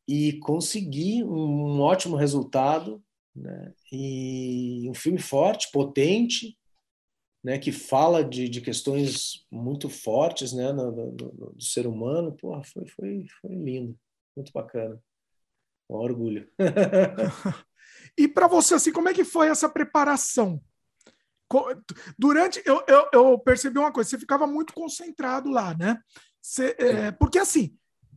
E 0.08 0.34
conseguir 0.38 1.24
um 1.24 1.80
ótimo 1.80 2.16
resultado, 2.16 3.02
né? 3.34 3.72
E 3.92 4.88
um 4.88 4.94
filme 4.94 5.18
forte, 5.18 5.70
potente, 5.72 6.56
né, 7.46 7.60
que 7.60 7.70
fala 7.70 8.24
de, 8.24 8.48
de 8.48 8.60
questões 8.60 9.46
muito 9.52 9.88
fortes 9.88 10.52
né, 10.52 10.72
no, 10.72 10.90
no, 10.90 11.12
no, 11.12 11.52
do 11.52 11.62
ser 11.62 11.86
humano. 11.86 12.32
Porra, 12.32 12.60
foi, 12.64 12.84
foi, 12.88 13.24
foi 13.40 13.54
lindo, 13.54 13.96
muito 14.36 14.50
bacana. 14.52 15.00
Um 15.88 15.94
orgulho. 15.94 16.50
e 18.18 18.26
para 18.26 18.48
você, 18.48 18.74
assim, 18.74 18.92
como 18.92 19.08
é 19.08 19.14
que 19.14 19.22
foi 19.22 19.48
essa 19.48 19.68
preparação? 19.68 20.60
Durante, 22.18 22.62
eu, 22.64 22.82
eu, 22.88 23.08
eu, 23.12 23.38
percebi 23.38 23.78
uma 23.78 23.92
coisa, 23.92 24.10
você 24.10 24.18
ficava 24.18 24.46
muito 24.46 24.72
concentrado 24.72 25.50
lá, 25.50 25.74
né? 25.74 25.98
Você, 26.42 26.74
é, 26.78 27.10
porque 27.12 27.38
assim, 27.38 27.76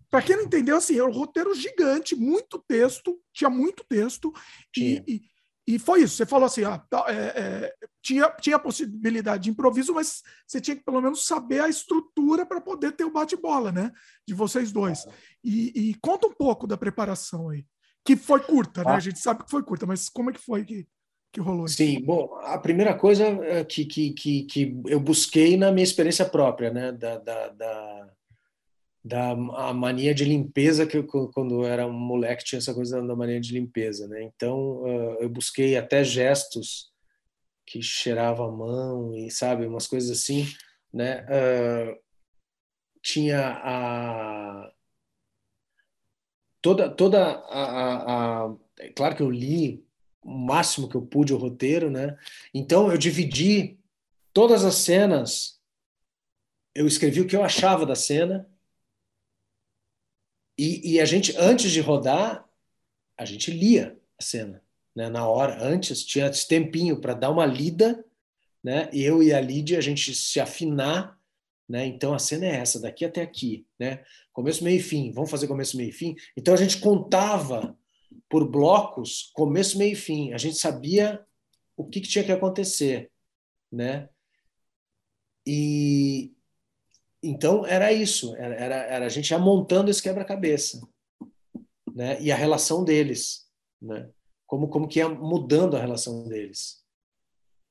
para 0.10 0.22
quem 0.22 0.36
não 0.36 0.44
entendeu, 0.44 0.78
assim, 0.78 0.96
era 0.96 1.06
um 1.06 1.14
roteiro 1.14 1.54
gigante, 1.54 2.16
muito 2.16 2.64
texto, 2.68 3.20
tinha 3.32 3.50
muito 3.50 3.84
texto, 3.88 4.34
e, 4.76 5.04
e, 5.08 5.22
e 5.76 5.78
foi 5.78 6.02
isso. 6.02 6.16
Você 6.16 6.26
falou 6.26 6.48
assim: 6.48 6.64
ah, 6.64 6.80
tá, 6.80 7.06
é, 7.08 7.14
é, 7.14 7.76
tinha, 8.02 8.28
tinha 8.42 8.58
possibilidade 8.58 9.44
de 9.44 9.50
improviso, 9.52 9.94
mas 9.94 10.24
você 10.48 10.60
tinha 10.60 10.76
que 10.76 10.84
pelo 10.84 11.00
menos 11.00 11.28
saber 11.28 11.62
a 11.62 11.70
estrutura 11.70 12.44
para 12.44 12.60
poder 12.60 12.94
ter 12.94 13.04
o 13.04 13.12
bate-bola, 13.12 13.72
né? 13.72 13.92
De 14.28 14.34
vocês 14.34 14.72
dois. 14.72 15.06
E, 15.44 15.90
e, 15.90 15.96
conta 16.02 16.26
um 16.26 16.34
pouco 16.34 16.66
da 16.66 16.76
preparação 16.76 17.50
aí. 17.50 17.66
Que 18.04 18.16
foi 18.16 18.40
curta, 18.40 18.84
né? 18.84 18.94
Ah. 18.94 18.96
A 18.96 19.00
gente 19.00 19.20
sabe 19.20 19.44
que 19.44 19.52
foi 19.52 19.62
curta, 19.62 19.86
mas 19.86 20.10
como 20.10 20.32
é 20.32 20.34
que 20.34 20.40
foi 20.40 20.66
que, 20.66 20.88
que 21.32 21.40
rolou 21.40 21.66
isso? 21.66 21.76
Sim, 21.76 22.02
bom, 22.04 22.34
a 22.44 22.58
primeira 22.58 22.94
coisa 22.94 23.26
é, 23.26 23.64
que, 23.64 23.86
que, 23.86 24.12
que, 24.14 24.44
que 24.44 24.82
eu 24.88 25.00
busquei 25.00 25.58
na 25.58 25.72
minha 25.72 25.84
experiência 25.84 26.26
própria, 26.26 26.72
né? 26.72 26.92
Da, 26.92 27.18
da, 27.18 27.48
da 27.50 28.10
da 29.04 29.32
a 29.32 29.74
mania 29.74 30.14
de 30.14 30.26
limpeza 30.26 30.86
que 30.86 30.98
eu, 30.98 31.08
quando 31.08 31.64
eu 31.64 31.66
era 31.66 31.88
um 31.88 31.94
moleque 31.94 32.44
tinha 32.44 32.60
essa 32.60 32.74
coisa 32.74 33.02
da 33.02 33.16
mania 33.16 33.40
de 33.40 33.54
limpeza, 33.54 34.08
né? 34.08 34.24
Então 34.24 34.82
uh, 34.84 35.16
eu 35.22 35.30
busquei 35.30 35.78
até 35.78 36.04
gestos 36.04 36.92
que 37.66 37.82
cheirava 37.82 38.46
a 38.46 38.52
mão 38.52 39.16
e 39.16 39.32
sabe 39.32 39.66
umas 39.66 39.88
coisas 39.88 40.12
assim, 40.12 40.46
né? 40.94 41.26
Uh, 41.26 41.98
tinha 43.02 43.62
a 43.64 44.72
toda 46.62 46.90
toda 46.90 47.24
a, 47.24 47.64
a, 47.64 48.46
a, 48.46 48.56
é 48.80 48.90
claro 48.90 49.16
que 49.16 49.24
eu 49.24 49.32
li 49.32 49.88
o 50.22 50.32
máximo 50.32 50.90
que 50.90 50.96
eu 50.96 51.02
pude 51.02 51.34
o 51.34 51.38
roteiro, 51.38 51.90
né? 51.90 52.18
Então 52.54 52.92
eu 52.92 52.98
dividi 52.98 53.80
todas 54.34 54.64
as 54.64 54.76
cenas, 54.76 55.60
eu 56.76 56.86
escrevi 56.88 57.22
o 57.22 57.28
que 57.28 57.36
eu 57.36 57.44
achava 57.44 57.86
da 57.86 57.96
cena 57.96 58.48
e, 60.60 60.96
e, 60.96 61.00
a 61.00 61.06
gente, 61.06 61.34
antes 61.38 61.72
de 61.72 61.80
rodar, 61.80 62.46
a 63.18 63.24
gente 63.24 63.50
lia 63.50 63.98
a 64.20 64.22
cena. 64.22 64.62
Né? 64.94 65.10
Na 65.10 65.26
hora, 65.26 65.58
antes, 65.64 66.04
tinha 66.04 66.28
esse 66.28 66.46
tempinho 66.46 67.00
para 67.00 67.14
dar 67.14 67.30
uma 67.30 67.46
lida, 67.46 68.04
né? 68.62 68.90
Eu 68.92 69.24
e 69.24 69.32
a 69.34 69.40
Lídia, 69.40 69.78
a 69.78 69.82
gente 69.82 70.14
se 70.14 70.38
afinar, 70.38 71.18
né? 71.68 71.86
Então 71.86 72.14
a 72.14 72.20
cena 72.20 72.46
é 72.46 72.56
essa, 72.58 72.78
daqui 72.78 73.06
até 73.06 73.22
aqui, 73.22 73.66
né? 73.80 74.04
Começo, 74.34 74.62
meio 74.62 74.80
e 74.80 74.84
fim. 74.84 75.14
Vamos 75.14 75.32
fazer 75.32 75.48
começo, 75.48 75.78
meio 75.78 75.92
e 75.92 75.94
fim? 75.94 76.14
Então 76.36 76.54
a 76.54 76.58
gente 76.58 76.82
contava 76.82 77.79
por 78.30 78.48
blocos, 78.48 79.32
começo, 79.34 79.78
meio 79.78 79.94
e 79.94 79.96
fim. 79.96 80.34
A 80.34 80.38
gente 80.38 80.58
sabia 80.58 81.26
o 81.76 81.86
que, 81.86 82.00
que 82.00 82.08
tinha 82.08 82.24
que 82.24 82.32
acontecer, 82.32 83.12
né? 83.72 84.08
E, 85.48 86.32
então 87.24 87.66
era 87.66 87.92
isso, 87.92 88.36
era, 88.36 88.56
era, 88.56 88.76
era 88.76 89.06
a 89.06 89.10
gente 89.10 89.32
ia 89.32 89.40
montando 89.40 89.90
esse 89.90 90.02
quebra-cabeça, 90.02 90.80
né? 91.94 92.22
E 92.22 92.32
a 92.32 92.36
relação 92.36 92.84
deles, 92.84 93.48
né? 93.82 94.10
Como 94.46 94.68
como 94.68 94.88
que 94.88 95.00
ia 95.00 95.10
mudando 95.10 95.76
a 95.76 95.80
relação 95.80 96.28
deles, 96.28 96.84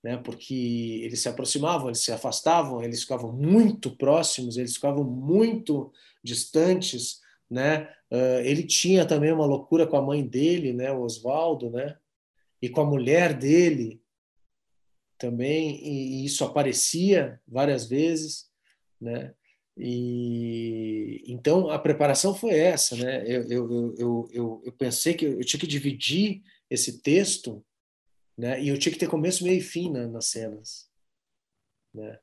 né? 0.03 0.17
Porque 0.17 1.03
eles 1.05 1.21
se 1.21 1.29
aproximavam, 1.29 1.89
eles 1.89 2.03
se 2.03 2.11
afastavam, 2.11 2.83
eles 2.83 3.03
ficavam 3.03 3.33
muito 3.33 3.97
próximos, 3.97 4.57
eles 4.57 4.75
ficavam 4.75 5.05
muito 5.05 5.93
distantes, 6.23 7.21
né? 7.49 7.93
Uh, 8.11 8.41
ele 8.43 8.63
tinha 8.63 9.07
também 9.07 9.33
uma 9.33 9.45
loucura 9.45 9.87
com 9.87 9.97
a 9.97 10.03
mãe 10.03 10.27
dele, 10.27 10.73
né? 10.73 10.91
O 10.91 11.03
Oswaldo, 11.03 11.71
né? 11.71 11.99
E 12.61 12.69
com 12.69 12.81
a 12.81 12.87
mulher 12.87 13.35
dele 13.35 14.03
também, 15.19 15.85
e 15.85 16.25
isso 16.25 16.45
aparecia 16.45 17.41
várias 17.47 17.87
vezes, 17.87 18.49
né? 19.01 19.35
E 19.77 21.23
então 21.27 21.71
a 21.71 21.79
preparação 21.79 22.35
foi 22.35 22.59
essa, 22.59 22.97
né? 22.97 23.25
Eu, 23.27 23.43
eu, 23.49 23.95
eu, 23.99 24.29
eu, 24.31 24.63
eu 24.65 24.73
pensei 24.73 25.15
que 25.15 25.25
eu 25.25 25.45
tinha 25.45 25.61
que 25.61 25.67
dividir 25.67 26.43
esse 26.71 27.01
texto, 27.01 27.65
né? 28.37 28.61
E 28.63 28.69
eu 28.69 28.79
tinha 28.79 28.93
que 28.93 28.99
ter 28.99 29.09
começo, 29.09 29.45
meio 29.45 29.59
e 29.59 29.61
fim 29.61 29.91
na, 29.91 30.09
nas 30.09 30.27
cenas, 30.27 30.89
né? 31.95 32.19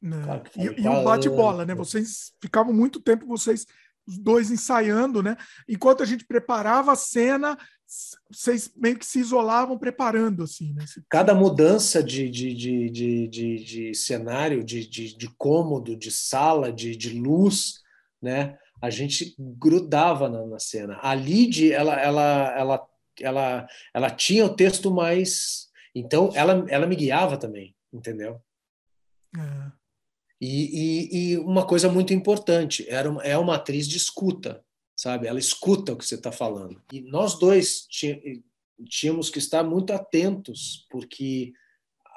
né? 0.00 0.22
Claro 0.24 0.50
e, 0.56 0.62
e 0.62 0.88
o 0.88 1.04
bate-bola, 1.04 1.66
né? 1.66 1.74
Vocês 1.74 2.32
ficavam 2.40 2.72
muito 2.72 3.00
tempo 3.00 3.26
vocês 3.26 3.66
os 4.10 4.18
dois 4.18 4.50
ensaiando, 4.50 5.22
né? 5.22 5.36
Enquanto 5.68 6.02
a 6.02 6.06
gente 6.06 6.26
preparava 6.26 6.92
a 6.92 6.96
cena, 6.96 7.56
vocês 8.30 8.70
meio 8.76 8.98
que 8.98 9.06
se 9.06 9.20
isolavam 9.20 9.78
preparando, 9.78 10.42
assim, 10.42 10.72
né? 10.74 10.84
Cada 11.08 11.34
mudança 11.34 12.02
de, 12.02 12.28
de, 12.28 12.54
de, 12.54 12.90
de, 12.90 13.28
de, 13.28 13.64
de 13.64 13.94
cenário, 13.94 14.64
de, 14.64 14.86
de, 14.86 15.16
de 15.16 15.28
cômodo, 15.36 15.96
de 15.96 16.10
sala, 16.10 16.72
de, 16.72 16.94
de 16.96 17.18
luz, 17.18 17.80
né? 18.20 18.58
A 18.82 18.90
gente 18.90 19.34
grudava 19.38 20.28
na, 20.28 20.46
na 20.46 20.58
cena. 20.58 20.98
A 21.02 21.14
Lid, 21.14 21.72
ela, 21.72 21.94
ela, 22.00 22.54
ela, 22.56 22.88
ela, 23.20 23.68
ela 23.94 24.10
tinha 24.10 24.44
o 24.44 24.54
texto 24.54 24.90
mais... 24.90 25.68
Então, 25.94 26.30
ela, 26.34 26.64
ela 26.68 26.86
me 26.86 26.96
guiava 26.96 27.36
também, 27.36 27.74
entendeu? 27.92 28.40
É. 29.36 29.79
E, 30.40 30.46
e, 30.48 31.32
e, 31.32 31.38
uma 31.38 31.66
coisa 31.66 31.90
muito 31.90 32.14
importante, 32.14 32.86
era 32.88 33.10
uma, 33.10 33.22
é 33.22 33.36
uma 33.36 33.56
atriz 33.56 33.86
de 33.86 33.96
escuta 33.96 34.64
sabe? 35.00 35.26
Ela 35.26 35.38
escuta 35.38 35.94
o 35.94 35.96
que 35.96 36.04
você 36.04 36.16
está 36.16 36.30
falando. 36.30 36.78
E 36.92 37.00
nós 37.00 37.38
dois 37.38 37.88
tínhamos 38.86 39.30
que 39.30 39.38
estar 39.38 39.64
muito 39.64 39.94
atentos, 39.94 40.86
porque 40.90 41.54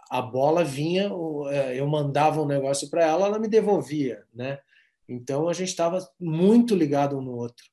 a 0.09 0.21
bola 0.21 0.65
vinha, 0.65 1.09
é, 1.49 1.79
eu 1.79 1.87
mandava 1.87 2.41
um 2.41 2.45
negócio 2.45 2.89
para 2.89 3.05
ela, 3.05 3.27
ela 3.27 3.39
me 3.39 3.47
devolvia, 3.47 4.25
né? 4.33 4.59
Então 5.07 5.47
a 5.47 5.53
gente 5.53 5.69
estava 5.69 6.05
muito 6.19 6.75
ligado 6.75 7.17
um 7.17 7.21
no 7.21 7.31
outro 7.31 7.65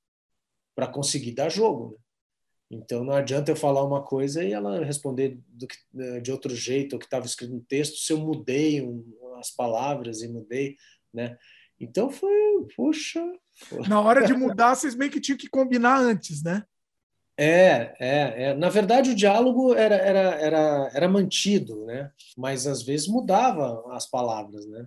para 0.77 0.87
conseguir 0.87 1.33
dar 1.33 1.49
jogo. 1.49 1.91
Né? 1.91 1.99
Então 2.71 3.03
não 3.03 3.15
adianta 3.15 3.51
eu 3.51 3.57
falar 3.57 3.85
uma 3.85 4.03
coisa 4.03 4.45
e 4.45 4.53
ela 4.53 4.85
responder 4.85 5.39
que, 5.59 6.21
de 6.21 6.31
outro 6.31 6.55
jeito, 6.55 6.95
o 6.95 6.99
que 6.99 7.05
estava 7.05 7.27
escrito 7.27 7.53
no 7.53 7.61
texto, 7.61 7.97
se 7.97 8.13
eu 8.13 8.19
mudei 8.19 8.81
um, 8.81 9.05
as 9.39 9.51
palavras 9.51 10.23
e 10.23 10.29
mudei, 10.29 10.77
né? 11.13 11.37
Então 11.81 12.11
foi, 12.11 12.31
puxa. 12.77 13.21
Na 13.89 14.01
hora 14.01 14.25
de 14.25 14.33
mudar, 14.35 14.77
vocês 14.77 14.95
meio 14.95 15.11
que 15.11 15.21
tinham 15.21 15.39
que 15.39 15.49
combinar 15.49 15.99
antes, 15.99 16.43
né? 16.43 16.63
É, 17.37 17.97
é, 17.99 18.43
é. 18.45 18.55
Na 18.55 18.69
verdade, 18.69 19.11
o 19.11 19.15
diálogo 19.15 19.75
era, 19.75 19.97
era, 19.97 20.21
era, 20.35 20.91
era 20.93 21.09
mantido, 21.09 21.87
né? 21.87 22.13
Mas 22.37 22.67
às 22.67 22.83
vezes 22.83 23.09
mudava 23.09 23.83
as 23.97 24.09
palavras, 24.09 24.67
né? 24.67 24.87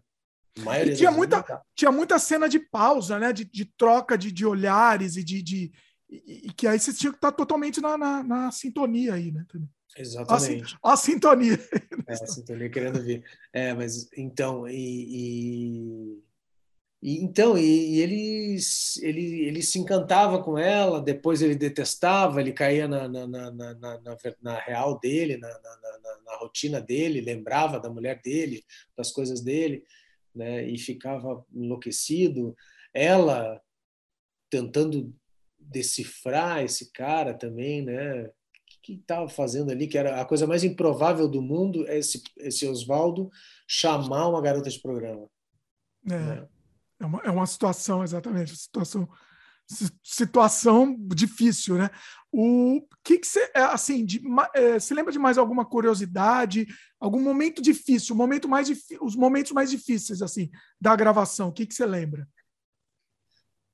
E 0.85 0.93
tinha 0.93 1.11
muita, 1.11 1.43
tinha 1.75 1.91
muita 1.91 2.19
cena 2.19 2.47
de 2.47 2.59
pausa, 2.59 3.17
né? 3.17 3.33
De, 3.33 3.43
de 3.43 3.65
troca 3.65 4.15
de, 4.15 4.31
de 4.31 4.45
olhares 4.45 5.17
e 5.17 5.23
de, 5.23 5.41
de 5.41 5.71
e, 6.25 6.47
e 6.47 6.53
que 6.53 6.67
aí 6.67 6.79
vocês 6.79 6.97
tinham 6.97 7.11
que 7.11 7.17
estar 7.17 7.31
totalmente 7.31 7.81
na, 7.81 7.97
na, 7.97 8.23
na 8.23 8.51
sintonia 8.51 9.13
aí, 9.13 9.31
né? 9.31 9.45
Exatamente. 9.97 10.75
A, 10.83 10.93
a 10.93 10.97
sintonia. 10.97 11.59
É, 12.07 12.13
a 12.13 12.27
sintonia 12.27 12.69
querendo 12.69 13.01
ver. 13.01 13.23
É, 13.51 13.73
mas 13.73 14.09
então, 14.17 14.67
e, 14.67 14.73
e 14.75 16.23
E, 17.01 17.21
então, 17.21 17.57
e, 17.57 17.95
e 17.95 18.01
ele, 18.01 18.57
ele, 19.01 19.45
ele 19.45 19.61
se 19.61 19.77
encantava 19.77 20.41
com 20.41 20.57
ela, 20.57 21.01
depois 21.01 21.41
ele 21.41 21.55
detestava, 21.55 22.39
ele 22.39 22.53
caía 22.53 22.87
na, 22.87 23.07
na, 23.09 23.27
na, 23.27 23.51
na, 23.51 23.99
na, 24.41 24.59
real 24.59 24.99
dele, 24.99 25.37
na, 25.37 25.49
na, 25.49 26.37
rotina 26.37 26.81
dele, 26.81 27.21
lembrava 27.21 27.79
da 27.79 27.89
mulher 27.89 28.21
dele, 28.21 28.63
das 28.97 29.11
coisas 29.11 29.41
dele, 29.41 29.83
né? 30.33 30.63
e 30.67 30.77
ficava 30.77 31.45
enlouquecido. 31.53 32.55
Ela 32.93 33.61
tentando 34.49 35.13
decifrar 35.73 36.63
esse 36.63 36.91
cara 36.91 37.33
também, 37.33 37.83
né? 37.83 38.25
O 38.25 38.31
que 38.81 38.93
estava 38.93 39.27
fazendo 39.27 39.71
ali? 39.71 39.87
Que 39.87 39.97
era 39.97 40.21
a 40.21 40.25
coisa 40.25 40.45
mais 40.45 40.63
improvável 40.63 41.27
do 41.27 41.41
mundo, 41.41 41.87
é 41.87 41.97
esse, 41.97 42.21
esse 42.37 42.67
Oswaldo 42.67 43.29
chamar 43.67 44.27
uma 44.27 44.41
garota 44.41 44.69
de 44.69 44.79
programa. 44.79 45.27
É. 46.09 46.17
Né? 46.17 46.47
É 46.99 47.05
uma, 47.05 47.19
é 47.23 47.31
uma 47.31 47.45
situação, 47.45 48.03
exatamente, 48.03 48.55
situação, 48.55 49.09
situação 50.03 50.95
difícil, 51.13 51.77
né? 51.77 51.89
O 52.31 52.81
que 53.03 53.19
que 53.19 53.27
você, 53.27 53.51
é, 53.53 53.61
assim, 53.61 54.05
de, 54.05 54.21
é, 54.55 54.79
você 54.79 54.93
lembra 54.93 55.11
de 55.11 55.19
mais 55.19 55.37
alguma 55.37 55.65
curiosidade, 55.65 56.65
algum 56.99 57.21
momento 57.21 57.61
difícil, 57.61 58.15
momento 58.15 58.47
mais 58.47 58.69
os 59.01 59.15
momentos 59.15 59.51
mais 59.51 59.69
difíceis, 59.69 60.21
assim, 60.21 60.49
da 60.79 60.95
gravação, 60.95 61.49
o 61.49 61.53
que 61.53 61.65
que 61.65 61.73
você 61.73 61.85
lembra? 61.85 62.27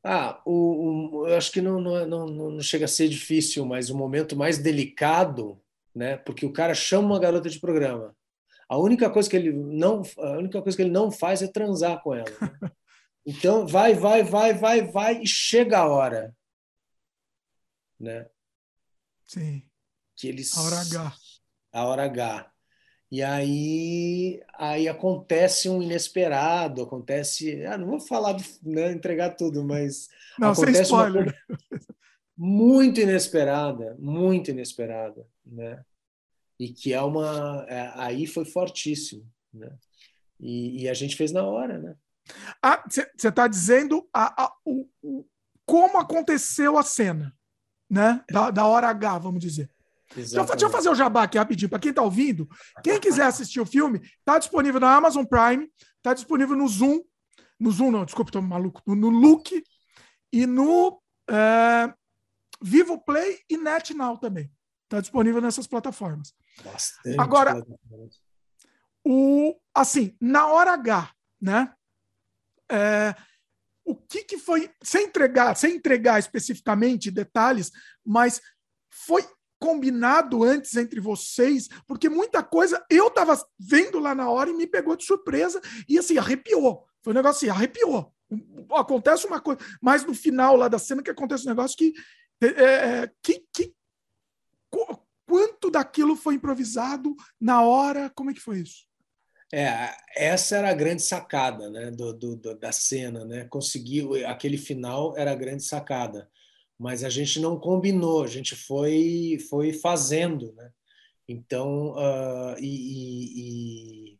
Ah, 0.04 0.42
o, 0.46 1.22
o, 1.22 1.28
eu 1.28 1.38
acho 1.38 1.52
que 1.52 1.62
não, 1.62 1.80
não, 1.82 2.08
não, 2.08 2.28
não 2.28 2.62
chega 2.62 2.86
a 2.86 2.88
ser 2.88 3.10
difícil, 3.10 3.66
mas 3.66 3.90
o 3.90 3.98
momento 3.98 4.36
mais 4.36 4.58
delicado, 4.58 5.62
né? 5.94 6.18
Porque 6.18 6.46
o 6.46 6.54
cara 6.54 6.74
chama 6.74 7.08
uma 7.08 7.20
garota 7.20 7.50
de 7.50 7.60
programa. 7.60 8.16
A 8.68 8.78
única 8.78 9.10
coisa 9.10 9.30
que 9.30 9.36
ele 9.36 9.52
não, 9.52 10.04
a 10.18 10.38
única 10.38 10.62
coisa 10.62 10.76
que 10.76 10.84
ele 10.84 10.92
não 10.92 11.12
faz 11.12 11.42
é 11.42 11.48
transar 11.48 12.02
com 12.02 12.14
ela. 12.14 12.30
Né? 12.30 12.72
Então, 13.26 13.68
vai, 13.68 13.94
vai, 13.94 14.24
vai, 14.24 14.54
vai, 14.54 14.82
vai, 14.82 15.22
e 15.22 15.28
chega 15.28 15.80
a 15.80 15.88
hora. 15.88 16.36
Né? 18.00 18.28
Sim. 19.28 19.62
Que 20.16 20.30
eles, 20.30 20.58
a 20.58 20.62
hora 20.62 20.80
H. 20.80 21.18
A 21.72 21.86
hora 21.86 22.06
H. 22.06 22.52
E 23.12 23.24
aí, 23.24 24.40
aí 24.54 24.88
acontece 24.88 25.68
um 25.68 25.82
inesperado, 25.82 26.84
acontece. 26.84 27.66
Ah, 27.66 27.78
não 27.78 27.88
vou 27.88 28.00
falar, 28.00 28.38
né, 28.62 28.92
entregar 28.92 29.32
tudo, 29.32 29.64
mas. 29.64 30.10
Não, 30.38 30.52
acontece 30.52 30.74
sem 30.74 30.84
spoiler. 30.84 31.36
muito 32.38 33.02
inesperada, 33.02 33.96
muito 33.98 34.52
inesperada, 34.52 35.26
né? 35.44 35.84
E 36.60 36.70
que 36.70 36.94
é 36.94 37.02
uma. 37.02 37.66
É, 37.68 37.92
aí 37.96 38.28
foi 38.28 38.46
fortíssimo, 38.46 39.26
né? 39.52 39.76
E, 40.40 40.84
e 40.84 40.90
a 40.90 40.94
gente 40.94 41.16
fez 41.16 41.32
na 41.32 41.44
hora, 41.44 41.80
né? 41.80 41.96
Você 42.88 43.02
ah, 43.02 43.28
está 43.30 43.48
dizendo 43.48 44.08
a, 44.14 44.44
a, 44.44 44.54
o, 44.64 44.88
o, 45.02 45.26
como 45.66 45.98
aconteceu 45.98 46.78
a 46.78 46.84
cena, 46.84 47.36
né? 47.90 48.24
Da, 48.30 48.52
da 48.52 48.68
hora 48.68 48.88
H, 48.88 49.18
vamos 49.18 49.42
dizer. 49.42 49.68
Deixa 50.16 50.38
eu, 50.38 50.46
deixa 50.46 50.66
eu, 50.66 50.70
fazer 50.70 50.90
o 50.90 50.96
jabá 50.96 51.24
aqui 51.24 51.38
rapidinho. 51.38 51.70
Para 51.70 51.80
quem 51.80 51.92
está 51.92 52.02
ouvindo, 52.02 52.48
quem 52.84 53.00
quiser 53.00 53.26
assistir 53.26 53.60
o 53.60 53.66
filme, 53.66 54.00
está 54.00 54.40
disponível 54.40 54.80
na 54.80 54.96
Amazon 54.96 55.24
Prime, 55.24 55.72
está 55.98 56.14
disponível 56.14 56.56
no 56.56 56.68
Zoom. 56.68 57.02
No 57.60 57.72
Zoom, 57.72 57.92
não, 57.92 58.06
desculpa, 58.06 58.30
estou 58.30 58.42
maluco. 58.42 58.82
No, 58.88 58.96
no 58.96 59.10
Look 59.10 59.64
e 60.32 60.46
no 60.46 61.02
é, 61.30 61.94
Vivo 62.62 62.98
Play 63.00 63.40
e 63.50 63.58
NetNow 63.58 64.18
também. 64.18 64.52
Está 64.86 65.02
disponível 65.02 65.42
nessas 65.42 65.68
plataformas. 65.68 66.34
Bastante 66.64 67.20
Agora, 67.20 67.64
o, 69.06 69.56
assim, 69.74 70.16
na 70.20 70.48
hora 70.48 70.74
H, 70.74 71.14
né? 71.40 71.74
É, 72.72 73.16
o 73.86 73.96
que, 73.96 74.24
que 74.24 74.38
foi, 74.38 74.72
sem 74.84 75.06
entregar, 75.06 75.56
sem 75.56 75.76
entregar 75.76 76.20
especificamente 76.20 77.10
detalhes, 77.10 77.72
mas 78.06 78.42
foi 78.90 79.24
combinado 79.60 80.44
antes 80.44 80.76
entre 80.76 81.00
vocês, 81.00 81.68
porque 81.86 82.08
muita 82.10 82.42
coisa 82.42 82.84
eu 82.90 83.08
estava 83.08 83.40
vendo 83.60 84.00
lá 84.00 84.16
na 84.16 84.30
hora 84.30 84.50
e 84.50 84.54
me 84.54 84.66
pegou 84.66 84.96
de 84.96 85.04
surpresa 85.04 85.62
e 85.88 86.00
assim, 86.00 86.18
arrepiou. 86.18 86.86
Foi 87.04 87.14
um 87.14 87.16
negócio 87.16 87.50
assim, 87.50 87.50
arrepiou. 87.50 88.14
Acontece 88.72 89.28
uma 89.28 89.40
coisa, 89.40 89.60
mas 89.82 90.06
no 90.06 90.14
final 90.14 90.56
lá 90.56 90.68
da 90.68 90.80
cena 90.80 91.04
que 91.04 91.12
acontece 91.12 91.46
um 91.46 91.50
negócio 91.50 91.78
que. 91.78 91.94
É, 92.42 92.48
é 92.48 93.12
que, 93.22 93.46
que 93.54 93.74
quanto 95.26 95.70
daquilo 95.70 96.16
foi 96.16 96.36
improvisado 96.36 97.16
na 97.40 97.62
hora? 97.62 98.10
Como 98.10 98.32
é 98.32 98.34
que 98.34 98.40
foi 98.40 98.60
isso? 98.60 98.88
É, 99.52 99.96
essa 100.16 100.58
era 100.58 100.70
a 100.70 100.76
grande 100.76 101.02
sacada 101.02 101.70
né, 101.70 101.90
do, 101.90 102.14
do, 102.14 102.36
do, 102.36 102.56
da 102.56 102.72
cena, 102.72 103.26
né? 103.26 103.46
Conseguir 103.46 104.26
aquele 104.26 104.58
final 104.58 105.18
era 105.18 105.32
a 105.32 105.36
grande 105.36 105.64
sacada, 105.64 106.30
mas 106.80 107.04
a 107.04 107.10
gente 107.10 107.40
não 107.40 107.60
combinou, 107.60 108.24
a 108.24 108.28
gente 108.28 108.56
foi 108.56 109.38
foi 109.50 109.74
fazendo, 109.74 110.54
né? 110.54 110.72
Então 111.28 111.92
uh, 111.92 112.58
e, 112.60 114.14
e, 114.14 114.20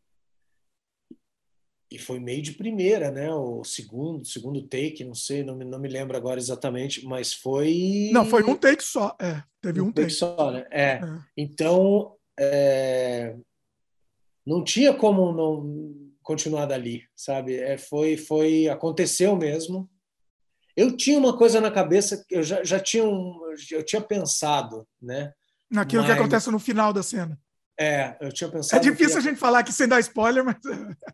e, 1.90 1.98
foi 1.98 2.20
meio 2.20 2.42
de 2.42 2.52
primeira, 2.52 3.10
né? 3.10 3.32
O 3.32 3.64
segundo 3.64 4.24
segundo 4.24 4.62
take, 4.62 5.02
não 5.02 5.14
sei, 5.14 5.42
não 5.42 5.56
me, 5.56 5.64
não 5.64 5.78
me 5.78 5.88
lembro 5.88 6.16
agora 6.16 6.38
exatamente, 6.38 7.04
mas 7.06 7.32
foi 7.32 8.10
não 8.12 8.26
foi 8.26 8.44
um 8.44 8.56
take 8.56 8.84
só, 8.84 9.16
é, 9.20 9.42
teve 9.60 9.80
um, 9.80 9.86
um 9.86 9.92
take. 9.92 10.08
take 10.08 10.14
só, 10.14 10.50
né? 10.52 10.66
É, 10.70 10.84
é. 10.84 11.00
então 11.36 12.14
é, 12.38 13.34
não 14.46 14.62
tinha 14.62 14.92
como 14.92 15.32
não 15.32 16.10
continuar 16.22 16.66
dali, 16.66 17.04
sabe? 17.16 17.56
É, 17.56 17.76
foi, 17.76 18.16
foi, 18.16 18.68
aconteceu 18.68 19.34
mesmo. 19.36 19.90
Eu 20.76 20.96
tinha 20.96 21.18
uma 21.18 21.36
coisa 21.36 21.60
na 21.60 21.70
cabeça, 21.70 22.24
eu 22.30 22.42
já, 22.42 22.62
já 22.64 22.78
tinha, 22.78 23.04
um, 23.04 23.40
eu 23.70 23.84
tinha 23.84 24.00
pensado, 24.00 24.86
né? 25.00 25.32
Naquilo 25.70 26.02
mas... 26.02 26.12
que 26.12 26.18
acontece 26.18 26.50
no 26.50 26.58
final 26.58 26.92
da 26.92 27.02
cena. 27.02 27.38
É, 27.78 28.16
eu 28.20 28.30
tinha 28.30 28.50
pensado. 28.50 28.76
É 28.76 28.90
difícil 28.90 29.16
a 29.18 29.22
gente 29.22 29.38
falar 29.38 29.60
aqui 29.60 29.72
sem 29.72 29.88
dar 29.88 30.00
spoiler, 30.00 30.44
mas. 30.44 30.56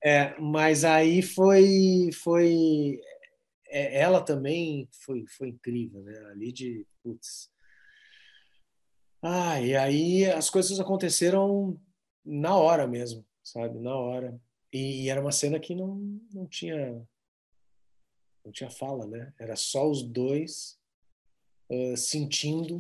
É, 0.03 0.35
mas 0.41 0.85
aí 0.85 1.23
foi, 1.23 2.11
foi, 2.25 2.99
é, 3.69 4.01
ela 4.01 4.21
também 4.21 4.89
foi, 5.05 5.25
foi 5.29 5.51
incrível, 5.51 6.03
né? 6.03 6.19
Ali 6.33 6.53
de, 6.53 6.85
putz. 7.05 7.49
Ah, 9.23 9.61
e 9.61 9.77
aí 9.77 10.31
as 10.31 10.51
coisas 10.51 10.81
aconteceram 10.81 11.81
na 12.25 12.57
hora 12.57 12.87
mesmo, 12.87 13.25
sabe? 13.45 13.79
Na 13.79 13.95
hora. 13.95 14.37
E, 14.73 15.05
e, 15.05 15.09
era 15.09 15.21
uma 15.21 15.33
cena 15.33 15.61
que 15.61 15.75
não, 15.75 16.21
não 16.33 16.47
tinha 16.47 17.01
não 18.47 18.53
tinha 18.53 18.71
fala, 18.71 19.07
né? 19.07 19.33
Era 19.39 19.57
só 19.57 19.91
os 19.91 20.03
dois 20.03 20.79
uh, 21.69 21.97
sentindo 21.97 22.77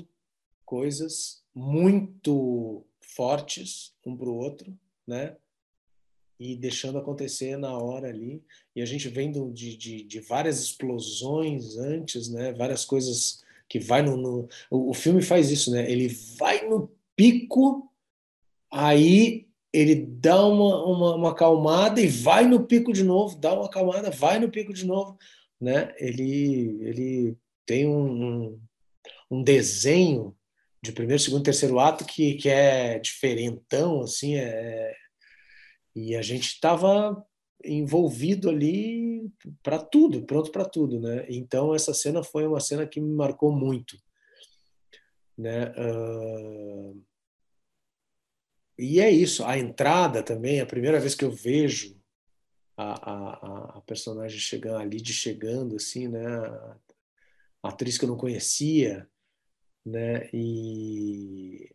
coisas 0.64 1.42
muito 1.52 2.86
fortes 3.00 3.92
um 4.06 4.16
para 4.16 4.28
o 4.28 4.36
outro, 4.36 4.78
né? 5.04 5.36
E 6.38 6.54
deixando 6.54 6.98
acontecer 6.98 7.56
na 7.56 7.76
hora 7.76 8.08
ali. 8.08 8.44
E 8.76 8.80
a 8.80 8.86
gente 8.86 9.08
vendo 9.08 9.50
de, 9.52 9.76
de, 9.76 10.04
de 10.04 10.20
várias 10.20 10.62
explosões 10.62 11.76
antes, 11.76 12.28
né? 12.28 12.52
Várias 12.52 12.84
coisas 12.84 13.44
que 13.68 13.80
vai 13.80 14.02
no, 14.02 14.16
no 14.16 14.48
o, 14.70 14.90
o 14.90 14.94
filme 14.94 15.20
faz 15.20 15.50
isso, 15.50 15.72
né? 15.72 15.90
Ele 15.90 16.08
vai 16.38 16.68
no 16.68 16.88
pico, 17.16 17.90
aí 18.70 19.48
ele 19.72 19.96
dá 19.96 20.46
uma, 20.46 20.84
uma, 20.84 21.14
uma 21.16 21.30
acalmada 21.30 22.00
e 22.00 22.06
vai 22.06 22.46
no 22.46 22.64
pico 22.64 22.92
de 22.92 23.02
novo, 23.02 23.36
dá 23.36 23.52
uma 23.52 23.66
acalmada, 23.66 24.10
vai 24.10 24.38
no 24.38 24.50
pico 24.50 24.72
de 24.72 24.86
novo, 24.86 25.18
né? 25.60 25.94
Ele, 25.98 26.78
ele 26.82 27.38
tem 27.64 27.86
um, 27.88 28.60
um 29.30 29.42
desenho 29.42 30.36
de 30.82 30.92
primeiro, 30.92 31.22
segundo, 31.22 31.42
terceiro 31.42 31.78
ato 31.80 32.04
que, 32.04 32.34
que 32.34 32.48
é 32.48 32.98
diferentão, 32.98 34.02
assim, 34.02 34.36
é... 34.36 34.94
e 35.94 36.14
a 36.14 36.22
gente 36.22 36.46
estava 36.46 37.24
envolvido 37.64 38.48
ali 38.48 39.30
para 39.62 39.78
tudo, 39.78 40.24
pronto 40.24 40.52
para 40.52 40.64
tudo, 40.64 41.00
né? 41.00 41.26
Então 41.28 41.74
essa 41.74 41.92
cena 41.92 42.22
foi 42.22 42.46
uma 42.46 42.60
cena 42.60 42.86
que 42.86 43.00
me 43.00 43.12
marcou 43.14 43.50
muito, 43.50 43.96
né? 45.36 45.72
Uh 45.76 47.02
e 48.78 49.00
é 49.00 49.10
isso, 49.10 49.44
a 49.44 49.58
entrada 49.58 50.22
também, 50.22 50.60
a 50.60 50.66
primeira 50.66 51.00
vez 51.00 51.14
que 51.14 51.24
eu 51.24 51.30
vejo 51.30 51.96
a, 52.76 53.12
a, 53.12 53.78
a 53.78 53.80
personagem 53.82 54.38
chegando, 54.38 54.76
a 54.78 54.84
Lid 54.84 55.12
chegando, 55.12 55.76
assim, 55.76 56.08
né? 56.08 56.26
A, 56.26 56.76
atriz 57.62 57.98
que 57.98 58.04
eu 58.04 58.08
não 58.08 58.16
conhecia, 58.16 59.08
né? 59.84 60.28
E, 60.32 61.74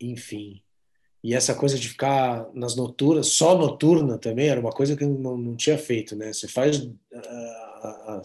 enfim. 0.00 0.62
E 1.22 1.34
essa 1.34 1.54
coisa 1.54 1.78
de 1.78 1.88
ficar 1.88 2.50
nas 2.52 2.76
noturnas, 2.76 3.28
só 3.28 3.56
noturna 3.56 4.18
também, 4.18 4.48
era 4.48 4.60
uma 4.60 4.72
coisa 4.72 4.96
que 4.96 5.04
eu 5.04 5.08
não, 5.08 5.36
não 5.36 5.56
tinha 5.56 5.78
feito, 5.78 6.16
né? 6.16 6.32
Você 6.32 6.48
faz 6.48 6.78
uh, 6.80 6.90
uh, 6.90 8.22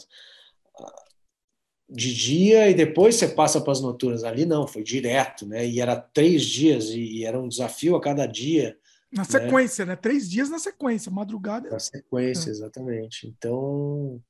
de 1.89 2.13
dia 2.13 2.69
e 2.69 2.73
depois 2.73 3.15
você 3.15 3.27
passa 3.27 3.61
para 3.61 3.71
as 3.71 3.81
noturnas. 3.81 4.23
Ali 4.23 4.45
não, 4.45 4.67
foi 4.67 4.83
direto, 4.83 5.45
né? 5.45 5.65
E 5.65 5.79
era 5.79 5.95
três 5.95 6.43
dias 6.45 6.89
e 6.89 7.23
era 7.25 7.39
um 7.39 7.47
desafio 7.47 7.95
a 7.95 8.01
cada 8.01 8.25
dia. 8.25 8.77
Na 9.11 9.23
sequência, 9.23 9.85
né? 9.85 9.93
né? 9.93 9.95
Três 9.95 10.29
dias 10.29 10.49
na 10.49 10.59
sequência, 10.59 11.11
madrugada. 11.11 11.69
Na 11.69 11.79
sequência, 11.79 12.49
é. 12.49 12.51
exatamente. 12.51 13.27
Então, 13.27 14.21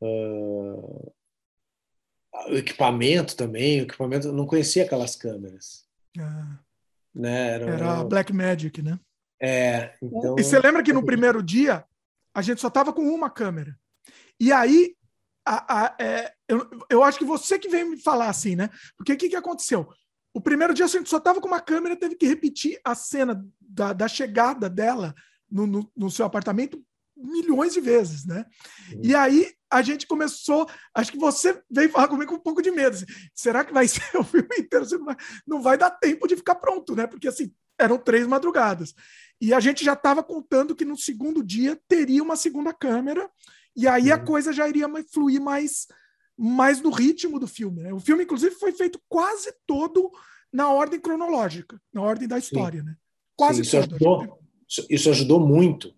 Uh, 0.00 1.12
o 2.48 2.54
equipamento 2.54 3.36
também, 3.36 3.80
o 3.80 3.82
equipamento, 3.84 4.28
eu 4.28 4.32
não 4.32 4.46
conhecia 4.46 4.84
aquelas 4.84 5.16
câmeras. 5.16 5.86
Ah. 6.18 6.58
Né? 7.14 7.54
Era, 7.54 7.70
Era 7.70 7.98
a 7.98 8.04
Black 8.04 8.32
Magic, 8.32 8.80
né? 8.80 8.98
É, 9.40 9.94
então... 10.02 10.36
E 10.38 10.44
você 10.44 10.58
lembra 10.58 10.82
que 10.82 10.92
no 10.92 11.04
primeiro 11.04 11.42
dia 11.42 11.84
a 12.34 12.42
gente 12.42 12.60
só 12.60 12.70
tava 12.70 12.92
com 12.92 13.02
uma 13.02 13.30
câmera. 13.30 13.76
E 14.38 14.52
aí, 14.52 14.94
a, 15.44 15.86
a, 15.86 15.96
é, 16.00 16.32
eu, 16.46 16.68
eu 16.88 17.02
acho 17.02 17.18
que 17.18 17.24
você 17.24 17.58
que 17.58 17.68
veio 17.68 17.90
me 17.90 18.00
falar 18.00 18.28
assim, 18.28 18.54
né? 18.54 18.70
Porque 18.96 19.12
o 19.12 19.16
que, 19.16 19.28
que 19.28 19.36
aconteceu? 19.36 19.88
O 20.32 20.40
primeiro 20.40 20.74
dia 20.74 20.84
a 20.84 20.88
gente 20.88 21.08
só 21.08 21.18
tava 21.18 21.40
com 21.40 21.48
uma 21.48 21.60
câmera, 21.60 21.96
teve 21.96 22.14
que 22.14 22.26
repetir 22.26 22.80
a 22.84 22.94
cena 22.94 23.44
da, 23.60 23.92
da 23.92 24.08
chegada 24.08 24.68
dela 24.68 25.14
no, 25.50 25.66
no, 25.66 25.92
no 25.96 26.10
seu 26.10 26.26
apartamento 26.26 26.82
milhões 27.18 27.72
de 27.72 27.80
vezes, 27.80 28.24
né? 28.24 28.46
Uhum. 28.92 29.00
E 29.02 29.14
aí 29.14 29.52
a 29.70 29.82
gente 29.82 30.06
começou, 30.06 30.68
acho 30.94 31.10
que 31.10 31.18
você 31.18 31.60
veio 31.70 31.90
falar 31.90 32.08
comigo 32.08 32.30
com 32.30 32.36
um 32.36 32.42
pouco 32.42 32.62
de 32.62 32.70
medo. 32.70 32.94
Assim, 32.94 33.06
será 33.34 33.64
que 33.64 33.72
vai 33.72 33.86
ser 33.88 34.16
o 34.16 34.24
filme 34.24 34.48
inteiro? 34.58 34.86
Não 34.92 35.04
vai, 35.04 35.16
não 35.46 35.62
vai 35.62 35.78
dar 35.78 35.90
tempo 35.90 36.28
de 36.28 36.36
ficar 36.36 36.54
pronto, 36.54 36.94
né? 36.94 37.06
Porque 37.06 37.28
assim, 37.28 37.52
eram 37.78 37.98
três 37.98 38.26
madrugadas. 38.26 38.94
E 39.40 39.52
a 39.52 39.60
gente 39.60 39.84
já 39.84 39.92
estava 39.92 40.22
contando 40.22 40.74
que 40.74 40.84
no 40.84 40.96
segundo 40.96 41.42
dia 41.42 41.78
teria 41.88 42.22
uma 42.22 42.36
segunda 42.36 42.72
câmera, 42.72 43.28
e 43.76 43.86
aí 43.86 44.08
uhum. 44.08 44.14
a 44.14 44.18
coisa 44.18 44.52
já 44.52 44.68
iria 44.68 44.88
fluir 45.12 45.40
mais, 45.40 45.86
mais 46.38 46.80
no 46.80 46.90
ritmo 46.90 47.38
do 47.38 47.48
filme. 47.48 47.82
Né? 47.82 47.92
O 47.92 47.98
filme, 47.98 48.24
inclusive, 48.24 48.54
foi 48.54 48.72
feito 48.72 49.00
quase 49.08 49.52
todo 49.66 50.10
na 50.52 50.72
ordem 50.72 51.00
cronológica, 51.00 51.80
na 51.92 52.02
ordem 52.02 52.28
da 52.28 52.38
história, 52.38 52.80
Sim. 52.80 52.86
né? 52.86 52.96
Quase 53.36 53.64
Sim, 53.64 53.78
isso 53.78 53.88
todo. 53.98 54.20
Ajudou, 54.20 54.38
isso 54.88 55.10
ajudou 55.10 55.40
muito. 55.40 55.94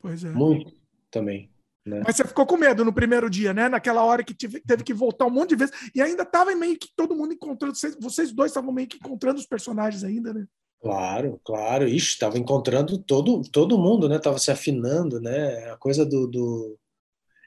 Pois 0.00 0.24
é. 0.24 0.30
Muito 0.30 0.72
também. 1.10 1.50
Né? 1.84 2.02
Mas 2.04 2.16
você 2.16 2.24
ficou 2.24 2.44
com 2.44 2.56
medo 2.56 2.84
no 2.84 2.92
primeiro 2.92 3.30
dia, 3.30 3.54
né? 3.54 3.68
Naquela 3.68 4.02
hora 4.02 4.24
que 4.24 4.34
tive, 4.34 4.60
teve 4.60 4.82
que 4.82 4.92
voltar 4.92 5.24
um 5.26 5.30
monte 5.30 5.50
de 5.50 5.56
vezes. 5.56 5.74
E 5.94 6.02
ainda 6.02 6.24
estava 6.24 6.52
meio 6.54 6.76
que 6.76 6.88
todo 6.96 7.14
mundo 7.14 7.32
encontrando. 7.32 7.76
Vocês, 7.76 7.96
vocês 8.00 8.32
dois 8.32 8.50
estavam 8.50 8.72
meio 8.72 8.88
que 8.88 8.96
encontrando 8.96 9.38
os 9.38 9.46
personagens 9.46 10.02
ainda, 10.02 10.34
né? 10.34 10.46
Claro, 10.80 11.40
claro. 11.44 11.86
Ixi, 11.86 12.08
estava 12.14 12.38
encontrando 12.38 12.98
todo, 12.98 13.40
todo 13.50 13.78
mundo, 13.78 14.08
né? 14.08 14.18
Tava 14.18 14.38
se 14.38 14.50
afinando, 14.50 15.20
né? 15.20 15.70
A 15.70 15.76
coisa 15.76 16.04
do, 16.04 16.26
do... 16.26 16.78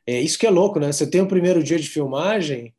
É 0.09 0.21
isso 0.21 0.37
que 0.39 0.47
é 0.47 0.49
louco, 0.49 0.79
né? 0.79 0.91
Você 0.91 1.09
tem 1.09 1.21
o 1.21 1.27
primeiro 1.27 1.63
dia 1.63 1.77
de 1.77 1.87
filmagem, 1.87 2.73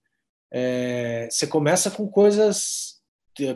é... 0.50 1.28
você 1.30 1.46
começa 1.46 1.90
com 1.90 2.08
coisas 2.08 3.00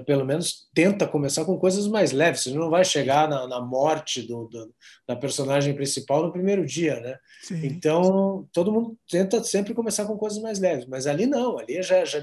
pelo 0.07 0.25
menos 0.25 0.69
tenta 0.73 1.07
começar 1.07 1.44
com 1.44 1.59
coisas 1.59 1.86
mais 1.86 2.12
leves. 2.12 2.43
Você 2.44 2.51
não 2.51 2.70
vai 2.70 2.85
chegar 2.85 3.28
na, 3.28 3.47
na 3.47 3.61
morte 3.61 4.23
do, 4.23 4.47
do, 4.47 4.75
da 5.07 5.17
personagem 5.17 5.75
principal 5.75 6.23
no 6.23 6.33
primeiro 6.33 6.65
dia, 6.65 7.01
né? 7.01 7.19
Sim. 7.43 7.67
Então 7.67 8.49
todo 8.53 8.73
mundo 8.73 8.97
tenta 9.09 9.43
sempre 9.43 9.75
começar 9.75 10.07
com 10.07 10.17
coisas 10.17 10.39
mais 10.39 10.59
leves, 10.59 10.86
mas 10.86 11.07
ali 11.07 11.27
não, 11.27 11.59
ali 11.59 11.83
já, 11.83 12.05
já, 12.05 12.23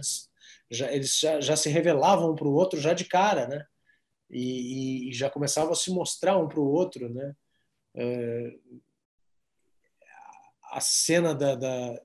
já 0.69 0.91
eles 0.91 1.19
já, 1.19 1.39
já 1.39 1.55
se 1.55 1.69
revelavam 1.69 2.31
um 2.31 2.35
para 2.35 2.47
o 2.47 2.53
outro 2.53 2.79
já 2.79 2.93
de 2.93 3.05
cara, 3.05 3.47
né? 3.47 3.65
E, 4.29 5.09
e, 5.09 5.13
já 5.13 5.29
começavam 5.29 5.73
a 5.73 5.75
se 5.75 5.91
mostrar 5.91 6.37
um 6.37 6.47
para 6.47 6.59
o 6.59 6.71
outro, 6.71 7.09
né? 7.09 7.33
É, 7.93 8.53
a 10.71 10.79
cena 10.79 11.35
da, 11.35 11.55
da 11.55 12.01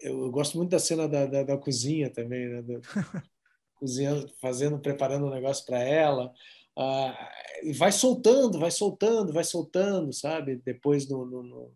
eu, 0.00 0.30
gosto 0.30 0.56
muito 0.56 0.70
da 0.70 0.78
cena 0.78 1.08
da, 1.08 1.26
da, 1.26 1.42
da 1.42 1.56
cozinha 1.56 2.10
também, 2.10 2.48
né? 2.48 2.62
cozinhando, 3.76 4.30
fazendo, 4.40 4.78
preparando 4.78 5.26
um 5.26 5.30
negócio 5.30 5.64
para 5.66 5.82
ela. 5.82 6.32
Uh, 6.76 7.14
e 7.62 7.72
vai 7.72 7.92
soltando, 7.92 8.58
vai 8.58 8.70
soltando, 8.70 9.32
vai 9.32 9.44
soltando, 9.44 10.12
sabe? 10.12 10.60
Depois 10.64 11.08
no, 11.08 11.24
no, 11.24 11.42
no... 11.42 11.72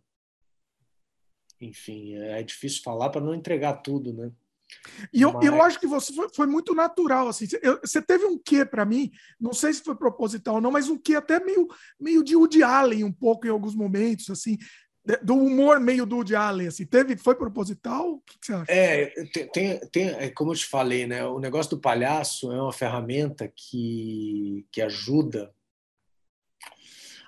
enfim, 1.61 2.15
é 2.15 2.43
difícil 2.43 2.83
falar 2.83 3.11
para 3.11 3.21
não 3.21 3.35
entregar 3.35 3.75
tudo, 3.75 4.13
né? 4.13 4.31
E 5.13 5.23
eu, 5.23 5.33
Mas... 5.33 5.47
eu 5.47 5.63
acho 5.63 5.81
que 5.81 5.87
você 5.87 6.13
foi, 6.13 6.29
foi 6.29 6.47
muito 6.47 6.75
natural, 6.75 7.29
assim. 7.29 7.47
Eu, 7.63 7.81
você 7.81 8.03
teve 8.03 8.27
um 8.27 8.39
quê 8.39 8.67
para 8.67 8.85
mim, 8.85 9.11
não 9.41 9.53
sei 9.53 9.73
se 9.73 9.83
foi 9.83 9.97
proposital 9.97 10.57
ou 10.57 10.61
não, 10.61 10.71
mas 10.71 10.91
um 10.91 10.99
quê 10.99 11.15
até 11.15 11.43
meio, 11.43 11.67
meio 11.99 12.23
de 12.23 12.37
Woody 12.37 12.63
Allen 12.63 13.05
um 13.05 13.13
pouco 13.13 13.47
em 13.47 13.51
alguns 13.51 13.75
momentos, 13.75 14.29
assim, 14.29 14.59
do 15.23 15.35
humor 15.35 15.81
meio 15.81 16.05
do 16.05 16.17
Woody 16.17 16.37
Allen, 16.37 16.69
assim, 16.69 16.85
teve, 16.85 17.17
foi 17.17 17.35
proposital? 17.35 18.15
O 18.15 18.21
que, 18.21 18.37
você 18.41 18.53
acha? 18.53 18.71
É, 18.71 19.07
tem, 19.53 19.81
tem, 19.91 20.09
é 20.11 20.29
como 20.31 20.53
eu 20.53 20.57
te 20.57 20.67
falei, 20.67 21.07
né, 21.07 21.25
o 21.25 21.39
negócio 21.39 21.71
do 21.71 21.81
palhaço 21.81 22.53
é 22.53 22.61
uma 22.61 22.73
ferramenta 22.73 23.51
que, 23.55 24.67
que 24.71 24.83
ajuda 24.83 25.53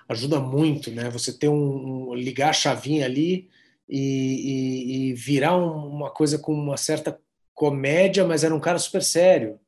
ajuda 0.07 0.39
muito, 0.41 0.91
né, 0.91 1.09
você 1.09 1.31
ter 1.31 1.47
um, 1.47 2.09
um 2.09 2.13
ligar 2.13 2.49
a 2.49 2.53
chavinha 2.53 3.05
ali 3.05 3.49
e, 3.87 3.97
e, 3.97 5.09
e 5.09 5.13
virar 5.13 5.57
um, 5.57 5.87
uma 5.87 6.11
coisa 6.11 6.37
com 6.37 6.53
uma 6.53 6.75
certa 6.75 7.19
comédia, 7.53 8.25
mas 8.25 8.43
era 8.43 8.53
um 8.53 8.59
cara 8.59 8.77
super 8.77 9.01
sério, 9.01 9.59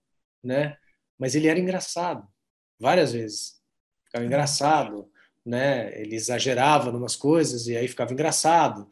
né, 0.43 0.77
mas 1.17 1.33
ele 1.33 1.47
era 1.47 1.59
engraçado, 1.59 2.27
várias 2.77 3.13
vezes, 3.13 3.61
ficava 4.05 4.25
engraçado, 4.25 5.09
né? 5.45 5.99
Ele 5.99 6.15
exagerava 6.15 6.89
em 6.89 6.95
umas 6.95 7.15
coisas 7.15 7.67
e 7.67 7.75
aí 7.75 7.87
ficava 7.87 8.13
engraçado, 8.13 8.87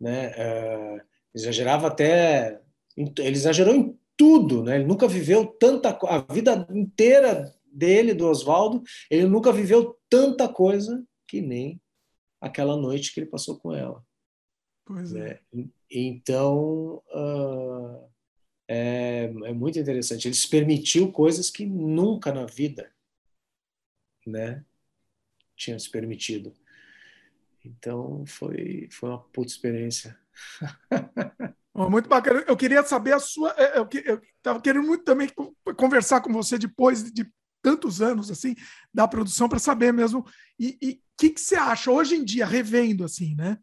né? 0.00 0.30
Uh, 0.30 1.00
exagerava 1.34 1.88
até, 1.88 2.60
ele 2.96 3.36
exagerou 3.36 3.74
em 3.74 3.98
tudo, 4.16 4.62
né? 4.62 4.76
Ele 4.76 4.86
nunca 4.86 5.06
viveu 5.06 5.46
tanta 5.46 5.90
a 5.90 6.32
vida 6.32 6.66
inteira 6.70 7.54
dele 7.70 8.14
do 8.14 8.26
Oswaldo, 8.26 8.82
ele 9.10 9.26
nunca 9.26 9.52
viveu 9.52 9.98
tanta 10.08 10.48
coisa 10.48 11.04
que 11.28 11.40
nem 11.42 11.80
aquela 12.40 12.76
noite 12.76 13.12
que 13.12 13.20
ele 13.20 13.30
passou 13.30 13.58
com 13.58 13.74
ela. 13.74 14.02
Pois 14.86 15.12
né? 15.12 15.30
é. 15.30 15.40
Então 15.90 17.02
uh, 17.12 18.08
é, 18.68 19.24
é 19.24 19.52
muito 19.52 19.78
interessante. 19.78 20.28
Ele 20.28 20.34
se 20.34 20.48
permitiu 20.48 21.12
coisas 21.12 21.50
que 21.50 21.66
nunca 21.66 22.32
na 22.32 22.46
vida, 22.46 22.90
né? 24.26 24.64
Tinha 25.56 25.78
se 25.78 25.90
permitido. 25.90 26.52
Então 27.64 28.24
foi, 28.26 28.88
foi 28.92 29.08
uma 29.08 29.18
puta 29.18 29.50
experiência. 29.50 30.16
Muito 31.74 32.08
bacana. 32.08 32.44
Eu 32.46 32.56
queria 32.56 32.82
saber 32.82 33.12
a 33.12 33.18
sua. 33.18 33.54
É, 33.58 33.78
eu 33.78 33.86
estava 34.38 34.60
querendo 34.62 34.86
muito 34.86 35.04
também 35.04 35.28
conversar 35.76 36.22
com 36.22 36.32
você 36.32 36.56
depois 36.56 37.12
de 37.12 37.30
tantos 37.62 38.00
anos 38.00 38.30
assim 38.30 38.54
da 38.94 39.06
produção 39.06 39.46
para 39.46 39.58
saber 39.58 39.92
mesmo. 39.92 40.24
E 40.58 40.78
o 40.92 41.18
que, 41.18 41.30
que 41.30 41.40
você 41.40 41.54
acha 41.54 41.90
hoje 41.90 42.14
em 42.14 42.24
dia, 42.24 42.46
revendo 42.46 43.04
assim, 43.04 43.34
né? 43.34 43.58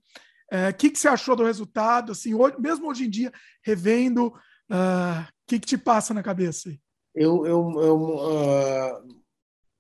O 0.52 0.56
é, 0.56 0.72
que, 0.72 0.92
que 0.92 1.00
você 1.00 1.08
achou 1.08 1.36
do 1.36 1.46
resultado? 1.46 2.12
Assim, 2.12 2.36
hoje, 2.36 2.56
mesmo 2.60 2.88
hoje 2.88 3.06
em 3.06 3.10
dia, 3.10 3.32
revendo, 3.64 4.28
o 4.28 4.30
uh, 4.30 5.26
que, 5.48 5.60
que 5.60 5.66
te 5.66 5.78
passa 5.78 6.14
na 6.14 6.22
cabeça? 6.22 6.70
Eu, 7.16 7.48
eu, 7.48 7.82
eu 7.82 7.98
uh, 7.98 9.23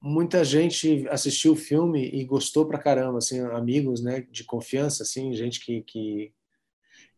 muita 0.06 0.44
gente 0.44 1.08
assistiu 1.08 1.54
o 1.54 1.56
filme 1.56 2.10
e 2.10 2.26
gostou 2.26 2.66
pra 2.66 2.78
caramba, 2.78 3.20
assim, 3.20 3.40
amigos, 3.40 4.04
né, 4.04 4.28
de 4.30 4.44
confiança, 4.44 5.04
assim, 5.04 5.34
gente 5.34 5.62
que, 5.62 5.82
que 5.82 6.34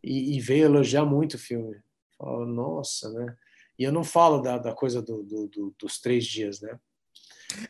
e, 0.03 0.37
e 0.37 0.39
veio 0.39 0.65
elogiar 0.65 1.03
muito 1.03 1.33
o 1.33 1.39
filme. 1.39 1.81
Falou, 2.15 2.45
nossa, 2.45 3.11
né? 3.11 3.35
E 3.77 3.83
eu 3.83 3.91
não 3.91 4.03
falo 4.03 4.39
da, 4.39 4.59
da 4.59 4.71
coisa 4.71 5.01
do, 5.01 5.23
do, 5.23 5.47
do, 5.47 5.75
dos 5.79 5.99
três 5.99 6.25
dias, 6.25 6.61
né? 6.61 6.79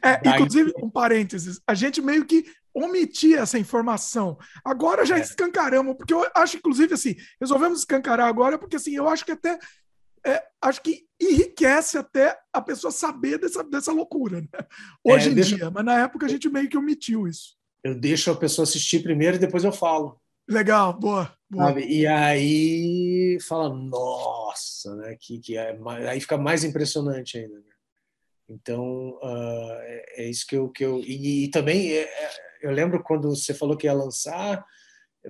É, 0.01 0.21
Daí... 0.21 0.33
inclusive, 0.33 0.73
um 0.83 0.89
parênteses, 0.89 1.61
a 1.65 1.73
gente 1.73 2.01
meio 2.01 2.25
que 2.25 2.43
omitia 2.73 3.39
essa 3.39 3.57
informação. 3.57 4.37
Agora 4.65 5.05
já 5.05 5.17
é. 5.17 5.21
escancaramos, 5.21 5.95
porque 5.95 6.13
eu 6.13 6.29
acho, 6.35 6.57
inclusive, 6.57 6.93
assim, 6.93 7.15
resolvemos 7.39 7.79
escancarar 7.79 8.27
agora, 8.27 8.59
porque 8.59 8.75
assim, 8.75 8.93
eu 8.93 9.07
acho 9.07 9.23
que 9.23 9.31
até 9.31 9.57
é, 10.25 10.43
acho 10.61 10.81
que 10.81 11.05
enriquece 11.21 11.97
até 11.97 12.37
a 12.51 12.61
pessoa 12.61 12.91
saber 12.91 13.37
dessa, 13.37 13.63
dessa 13.63 13.91
loucura, 13.91 14.41
né? 14.41 14.47
Hoje 15.03 15.29
é, 15.29 15.31
em 15.31 15.35
dia, 15.35 15.69
mas 15.71 15.85
na 15.85 16.01
época 16.01 16.25
a 16.25 16.29
gente 16.29 16.49
meio 16.49 16.67
que 16.67 16.77
omitiu 16.77 17.27
isso. 17.27 17.55
Eu 17.83 17.93
deixo 17.93 18.31
a 18.31 18.35
pessoa 18.35 18.63
assistir 18.63 19.03
primeiro 19.03 19.35
e 19.35 19.39
depois 19.39 19.63
eu 19.63 19.71
falo. 19.71 20.19
Legal, 20.47 20.93
boa. 20.93 21.31
boa. 21.49 21.79
E 21.79 22.05
aí 22.05 23.37
fala, 23.47 23.69
nossa, 23.69 24.95
né? 24.95 25.15
Que, 25.19 25.39
que 25.39 25.57
é, 25.57 25.77
aí 26.09 26.19
fica 26.19 26.37
mais 26.37 26.63
impressionante 26.63 27.37
ainda. 27.37 27.55
Né? 27.55 27.63
Então 28.49 29.19
uh, 29.21 29.79
é, 29.81 30.23
é, 30.23 30.29
isso 30.29 30.45
que 30.45 30.55
eu. 30.55 30.69
Que 30.69 30.85
eu 30.85 30.99
e, 30.99 31.45
e 31.45 31.47
também 31.49 31.91
é, 31.91 32.03
é, 32.03 32.31
eu 32.61 32.71
lembro 32.71 33.01
quando 33.03 33.29
você 33.29 33.53
falou 33.53 33.77
que 33.77 33.87
ia 33.87 33.93
lançar, 33.93 34.63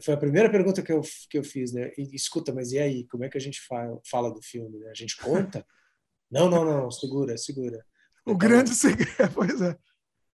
foi 0.02 0.14
a 0.14 0.18
primeira 0.18 0.50
pergunta 0.50 0.82
que 0.82 0.92
eu, 0.92 1.02
que 1.30 1.38
eu 1.38 1.44
fiz, 1.44 1.72
né? 1.72 1.92
E, 1.98 2.16
escuta, 2.16 2.54
mas 2.54 2.72
e 2.72 2.80
aí? 2.80 3.08
Como 3.08 3.24
é 3.24 3.30
que 3.30 3.38
a 3.38 3.42
gente 3.42 3.62
fala, 3.62 4.00
fala 4.10 4.34
do 4.34 4.42
filme? 4.42 4.80
Né? 4.80 4.90
A 4.90 4.94
gente 4.94 5.18
conta? 5.18 5.66
não, 6.30 6.50
não, 6.50 6.66
não, 6.66 6.92
segura, 6.92 7.38
segura. 7.38 7.78
O 8.26 8.32
então, 8.32 8.38
grande 8.38 8.72
segredo, 8.72 9.12
pois 9.34 9.62
é. 9.62 9.78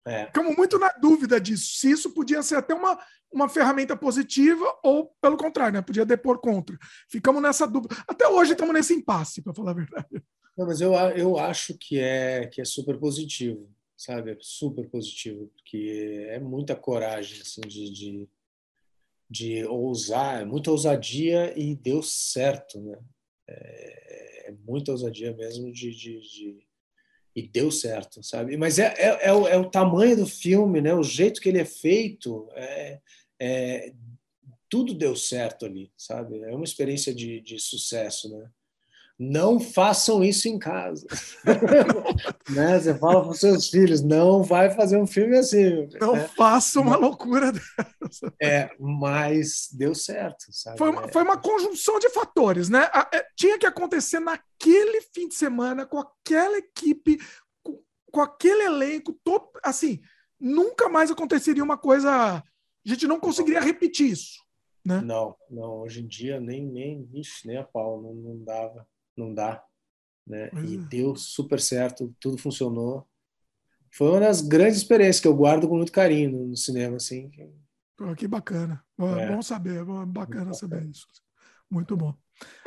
é. 0.06 0.26
Ficamos 0.28 0.56
muito 0.56 0.80
na 0.80 0.90
dúvida 0.90 1.40
disso. 1.40 1.78
Se 1.78 1.92
isso 1.92 2.14
podia 2.14 2.42
ser 2.42 2.56
até 2.56 2.74
uma, 2.74 2.98
uma 3.32 3.50
ferramenta 3.50 3.96
positiva 3.96 4.66
ou, 4.84 5.14
pelo 5.22 5.38
contrário, 5.38 5.74
né? 5.74 5.82
podia 5.82 6.06
depor 6.06 6.40
contra. 6.40 6.78
Ficamos 7.10 7.42
nessa 7.42 7.68
dúvida. 7.68 7.96
Até 8.08 8.28
hoje 8.28 8.54
estamos 8.54 8.74
nesse 8.74 8.94
impasse, 8.94 9.42
para 9.42 9.54
falar 9.54 9.72
a 9.72 9.76
verdade. 9.76 10.24
Não, 10.58 10.66
mas 10.66 10.82
eu, 10.82 10.94
eu 10.94 11.38
acho 11.38 11.78
que 11.78 12.00
é, 12.00 12.48
que 12.48 12.62
é 12.62 12.66
super 12.66 12.98
positivo, 12.98 13.70
sabe? 13.98 14.32
É 14.32 14.38
super 14.40 14.90
positivo, 14.90 15.52
porque 15.56 16.28
é 16.30 16.40
muita 16.40 16.76
coragem 16.76 17.42
assim, 17.42 17.62
de, 17.62 17.92
de 17.92 18.30
de 19.32 19.64
ousar, 19.64 20.42
é 20.42 20.46
muita 20.46 20.72
ousadia 20.72 21.58
e 21.58 21.74
deu 21.74 22.04
certo, 22.04 22.82
né? 22.82 23.00
É, 23.48 24.50
é 24.50 24.52
muita 24.68 24.92
ousadia 24.92 25.34
mesmo 25.34 25.72
de, 25.72 25.90
de, 25.92 26.20
de, 26.20 26.68
e 27.34 27.48
deu 27.48 27.72
certo, 27.72 28.22
sabe? 28.22 28.58
Mas 28.58 28.78
é, 28.78 28.94
é, 28.98 29.30
é, 29.30 29.34
o, 29.34 29.48
é, 29.48 29.58
o, 29.58 29.70
tamanho 29.70 30.18
do 30.18 30.28
filme, 30.28 30.82
né? 30.82 30.94
O 30.94 31.02
jeito 31.02 31.40
que 31.40 31.48
ele 31.48 31.60
é 31.60 31.66
feito, 31.66 32.50
é, 32.56 33.00
é, 33.40 33.94
tudo 34.70 34.94
deu 34.94 35.16
certo 35.16 35.66
ali, 35.66 35.90
sabe? 35.98 36.38
É 36.44 36.54
uma 36.54 36.66
experiência 36.66 37.16
de, 37.16 37.40
de 37.40 37.58
sucesso, 37.58 38.30
né? 38.38 38.52
Não 39.24 39.60
façam 39.60 40.24
isso 40.24 40.48
em 40.48 40.58
casa. 40.58 41.06
né? 42.50 42.80
Você 42.80 42.96
fala 42.96 43.22
para 43.22 43.30
os 43.30 43.40
seus 43.40 43.70
filhos, 43.70 44.02
não 44.02 44.42
vai 44.42 44.72
fazer 44.72 44.98
um 44.98 45.06
filme 45.06 45.38
assim. 45.38 45.88
Não 46.00 46.14
né? 46.16 46.28
faça 46.36 46.82
uma 46.82 46.98
loucura 46.98 47.52
dessa. 47.54 48.34
É, 48.42 48.72
mas 48.80 49.70
deu 49.74 49.94
certo. 49.94 50.46
Sabe? 50.50 50.80
Foi, 50.80 50.90
uma, 50.90 51.08
foi 51.08 51.22
uma 51.22 51.38
conjunção 51.38 52.00
de 52.00 52.10
fatores, 52.10 52.68
né? 52.68 52.90
É, 53.14 53.24
tinha 53.38 53.60
que 53.60 53.68
acontecer 53.68 54.20
naquele 54.20 55.02
fim 55.14 55.28
de 55.28 55.36
semana, 55.36 55.86
com 55.86 56.00
aquela 56.00 56.58
equipe, 56.58 57.20
com, 57.62 57.80
com 58.12 58.22
aquele 58.22 58.64
elenco, 58.64 59.14
todo, 59.24 59.52
assim, 59.64 60.02
nunca 60.40 60.90
mais 60.90 61.12
aconteceria 61.12 61.64
uma 61.64 61.78
coisa. 61.78 62.10
A 62.10 62.44
gente 62.84 63.06
não 63.06 63.20
conseguiria 63.20 63.62
repetir 63.62 64.14
isso. 64.14 64.42
Né? 64.84 65.00
Não, 65.00 65.36
não, 65.48 65.82
hoje 65.82 66.02
em 66.02 66.08
dia 66.08 66.40
nem, 66.40 66.66
nem, 66.66 67.08
ixi, 67.14 67.46
nem 67.46 67.58
a 67.58 67.64
pau, 67.64 68.02
não, 68.02 68.16
não 68.16 68.44
dava 68.44 68.88
não 69.18 69.34
dá. 69.34 69.64
Né? 70.26 70.50
E 70.66 70.76
é. 70.76 70.78
deu 70.78 71.16
super 71.16 71.60
certo, 71.60 72.16
tudo 72.20 72.38
funcionou. 72.38 73.08
Foi 73.94 74.10
uma 74.10 74.22
das 74.22 74.42
grandes 74.42 74.78
experiências 74.78 75.20
que 75.20 75.28
eu 75.28 75.36
guardo 75.36 75.68
com 75.68 75.76
muito 75.76 75.92
carinho 75.92 76.48
no, 76.48 76.56
cinema, 76.56 76.96
assim. 76.96 77.30
Pô, 77.98 78.16
que 78.16 78.28
bacana. 78.28 78.84
É. 78.98 79.28
Bom 79.28 79.42
saber, 79.42 79.84
bacana 80.08 80.54
saber 80.54 80.86
isso. 80.86 81.06
Muito 81.70 81.98
bom. 81.98 82.16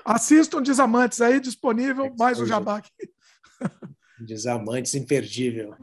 Assistam 0.04 0.62
Desamantes 0.62 1.20
aí, 1.20 1.40
disponível, 1.40 2.06
é 2.06 2.14
mais 2.18 2.38
o 2.38 2.46
jabá 2.46 2.78
aqui. 2.78 2.90
Desamantes 4.20 4.94
imperdível. 4.94 5.74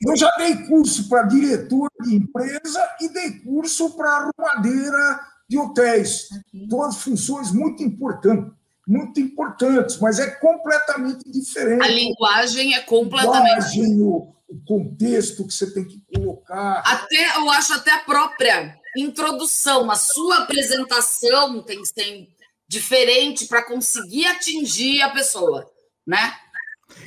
Eu 0.00 0.16
já 0.16 0.30
dei 0.36 0.66
curso 0.66 1.08
para 1.08 1.24
diretor 1.24 1.90
de 2.02 2.14
empresa 2.14 2.96
e 3.00 3.08
dei 3.12 3.40
curso 3.40 3.96
para 3.96 4.10
arrumadeira 4.10 5.20
de 5.48 5.58
hotéis. 5.58 6.28
Todas 6.70 7.02
funções 7.02 7.52
muito 7.52 7.82
importantes 7.82 8.52
muito 8.88 9.20
importantes, 9.20 9.98
mas 9.98 10.18
é 10.18 10.30
completamente 10.30 11.30
diferente. 11.30 11.82
A 11.82 11.88
linguagem 11.88 12.74
é 12.74 12.80
completamente. 12.80 13.78
Linguagem, 13.78 14.00
o, 14.00 14.34
o 14.48 14.60
contexto 14.66 15.46
que 15.46 15.52
você 15.52 15.70
tem 15.74 15.84
que 15.84 16.02
colocar. 16.14 16.82
Até, 16.86 17.36
eu 17.36 17.50
acho 17.50 17.74
até 17.74 17.90
a 17.90 17.98
própria 17.98 18.74
introdução, 18.96 19.90
a 19.90 19.94
sua 19.94 20.38
apresentação 20.38 21.62
tem 21.62 21.82
que 21.82 21.88
ser 21.88 22.28
diferente 22.66 23.46
para 23.46 23.62
conseguir 23.62 24.24
atingir 24.26 25.02
a 25.02 25.10
pessoa, 25.10 25.70
né? 26.06 26.32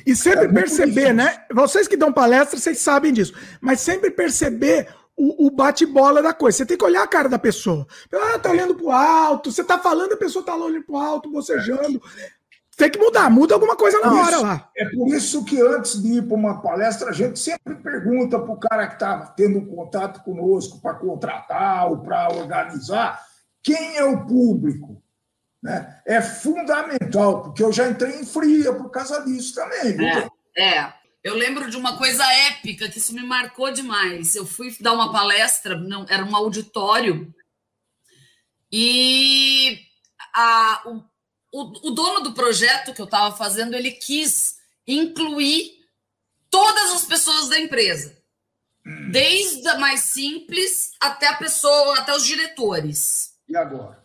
E 0.06 0.14
sempre 0.14 0.44
é 0.44 0.52
perceber, 0.52 1.12
né? 1.12 1.44
Vocês 1.52 1.88
que 1.88 1.96
dão 1.96 2.12
palestra, 2.12 2.58
vocês 2.58 2.78
sabem 2.78 3.12
disso, 3.12 3.34
mas 3.60 3.80
sempre 3.80 4.12
perceber 4.12 4.88
o, 5.16 5.46
o 5.46 5.50
bate-bola 5.50 6.22
da 6.22 6.32
coisa. 6.32 6.58
Você 6.58 6.66
tem 6.66 6.76
que 6.76 6.84
olhar 6.84 7.02
a 7.02 7.08
cara 7.08 7.28
da 7.28 7.38
pessoa. 7.38 7.86
Ah, 8.12 8.38
tá 8.38 8.50
olhando 8.50 8.74
pro 8.74 8.90
alto, 8.90 9.52
você 9.52 9.62
tá 9.62 9.78
falando, 9.78 10.12
a 10.12 10.16
pessoa 10.16 10.44
tá 10.44 10.54
olhando 10.54 10.84
pro 10.84 10.96
alto, 10.96 11.30
bocejando. 11.30 12.00
Tem 12.76 12.90
que 12.90 12.98
mudar, 12.98 13.30
muda 13.30 13.54
alguma 13.54 13.76
coisa 13.76 14.00
na 14.00 14.12
hora 14.12 14.40
lá. 14.40 14.70
É 14.76 14.88
por 14.88 15.06
isso 15.08 15.44
que 15.44 15.60
antes 15.60 16.02
de 16.02 16.14
ir 16.14 16.22
para 16.22 16.34
uma 16.34 16.62
palestra, 16.62 17.10
a 17.10 17.12
gente 17.12 17.38
sempre 17.38 17.74
pergunta 17.76 18.38
para 18.38 18.52
o 18.52 18.58
cara 18.58 18.86
que 18.86 18.94
está 18.94 19.18
tendo 19.36 19.64
contato 19.66 20.22
conosco 20.22 20.80
para 20.80 20.94
contratar 20.94 21.90
ou 21.90 21.98
para 21.98 22.30
organizar 22.32 23.20
quem 23.62 23.96
é 23.96 24.04
o 24.04 24.26
público. 24.26 25.02
Né? 25.62 25.96
É 26.06 26.20
fundamental, 26.20 27.42
porque 27.42 27.62
eu 27.62 27.72
já 27.72 27.88
entrei 27.88 28.18
em 28.18 28.24
fria 28.24 28.72
por 28.72 28.90
causa 28.90 29.20
disso 29.20 29.54
também. 29.54 29.96
É, 30.08 30.28
é. 30.56 31.01
Eu 31.22 31.34
lembro 31.36 31.70
de 31.70 31.76
uma 31.76 31.96
coisa 31.96 32.24
épica 32.24 32.88
que 32.88 32.98
isso 32.98 33.14
me 33.14 33.22
marcou 33.22 33.70
demais. 33.72 34.34
Eu 34.34 34.44
fui 34.44 34.74
dar 34.80 34.92
uma 34.92 35.12
palestra, 35.12 35.76
não, 35.76 36.04
era 36.08 36.24
um 36.24 36.34
auditório, 36.34 37.32
e 38.72 39.78
a, 40.34 40.82
o, 40.86 41.04
o, 41.52 41.88
o 41.88 41.90
dono 41.90 42.20
do 42.20 42.32
projeto 42.32 42.94
que 42.94 43.02
eu 43.02 43.04
estava 43.04 43.36
fazendo, 43.36 43.76
ele 43.76 43.90
quis 43.90 44.56
incluir 44.86 45.72
todas 46.48 46.92
as 46.92 47.04
pessoas 47.04 47.50
da 47.50 47.58
empresa, 47.58 48.16
desde 49.10 49.68
a 49.68 49.78
mais 49.78 50.00
simples 50.00 50.92
até 50.98 51.28
a 51.28 51.36
pessoa, 51.36 51.98
até 51.98 52.16
os 52.16 52.24
diretores. 52.24 53.34
E 53.46 53.54
agora? 53.54 54.02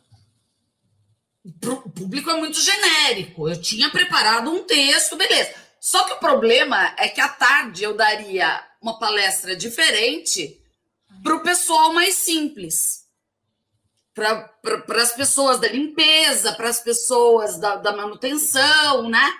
O 1.45 1.89
público 1.89 2.29
é 2.29 2.35
muito 2.35 2.59
genérico. 2.59 3.47
Eu 3.47 3.61
tinha 3.61 3.89
preparado 3.89 4.51
um 4.51 4.65
texto, 4.65 5.15
beleza. 5.15 5.55
Só 5.87 6.03
que 6.03 6.11
o 6.11 6.19
problema 6.19 6.93
é 6.97 7.07
que 7.07 7.21
à 7.21 7.29
tarde 7.29 7.81
eu 7.81 7.95
daria 7.95 8.61
uma 8.81 8.99
palestra 8.99 9.55
diferente 9.55 10.59
para 11.23 11.33
o 11.33 11.41
pessoal 11.41 11.93
mais 11.93 12.15
simples. 12.15 13.05
Para 14.13 15.01
as 15.01 15.13
pessoas 15.13 15.61
da 15.61 15.69
limpeza, 15.69 16.51
para 16.51 16.67
as 16.67 16.81
pessoas 16.81 17.57
da, 17.57 17.77
da 17.77 17.95
manutenção, 17.95 19.07
né? 19.07 19.33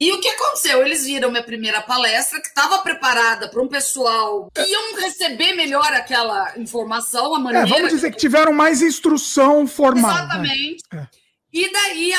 E 0.00 0.10
o 0.12 0.18
que 0.18 0.30
aconteceu? 0.30 0.80
Eles 0.80 1.04
viram 1.04 1.30
minha 1.30 1.42
primeira 1.42 1.82
palestra, 1.82 2.40
que 2.40 2.48
estava 2.48 2.78
preparada 2.78 3.50
para 3.50 3.60
um 3.60 3.68
pessoal 3.68 4.50
que 4.50 4.62
iam 4.62 4.96
receber 4.96 5.52
melhor 5.52 5.92
aquela 5.92 6.58
informação, 6.58 7.34
a 7.34 7.38
maneira. 7.38 7.66
É, 7.66 7.70
vamos 7.70 7.90
dizer 7.90 8.10
que 8.12 8.16
tiveram 8.16 8.54
mais 8.54 8.80
instrução 8.80 9.66
formal. 9.66 10.10
Né? 10.10 10.22
Exatamente. 10.22 10.84
Né? 10.90 11.08
É. 11.12 11.22
E 11.52 11.70
daí 11.70 12.14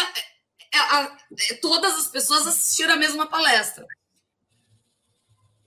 a, 0.79 1.17
é, 1.49 1.53
todas 1.55 1.95
as 1.95 2.07
pessoas 2.07 2.47
assistiram 2.47 2.93
a 2.93 2.97
mesma 2.97 3.27
palestra. 3.27 3.85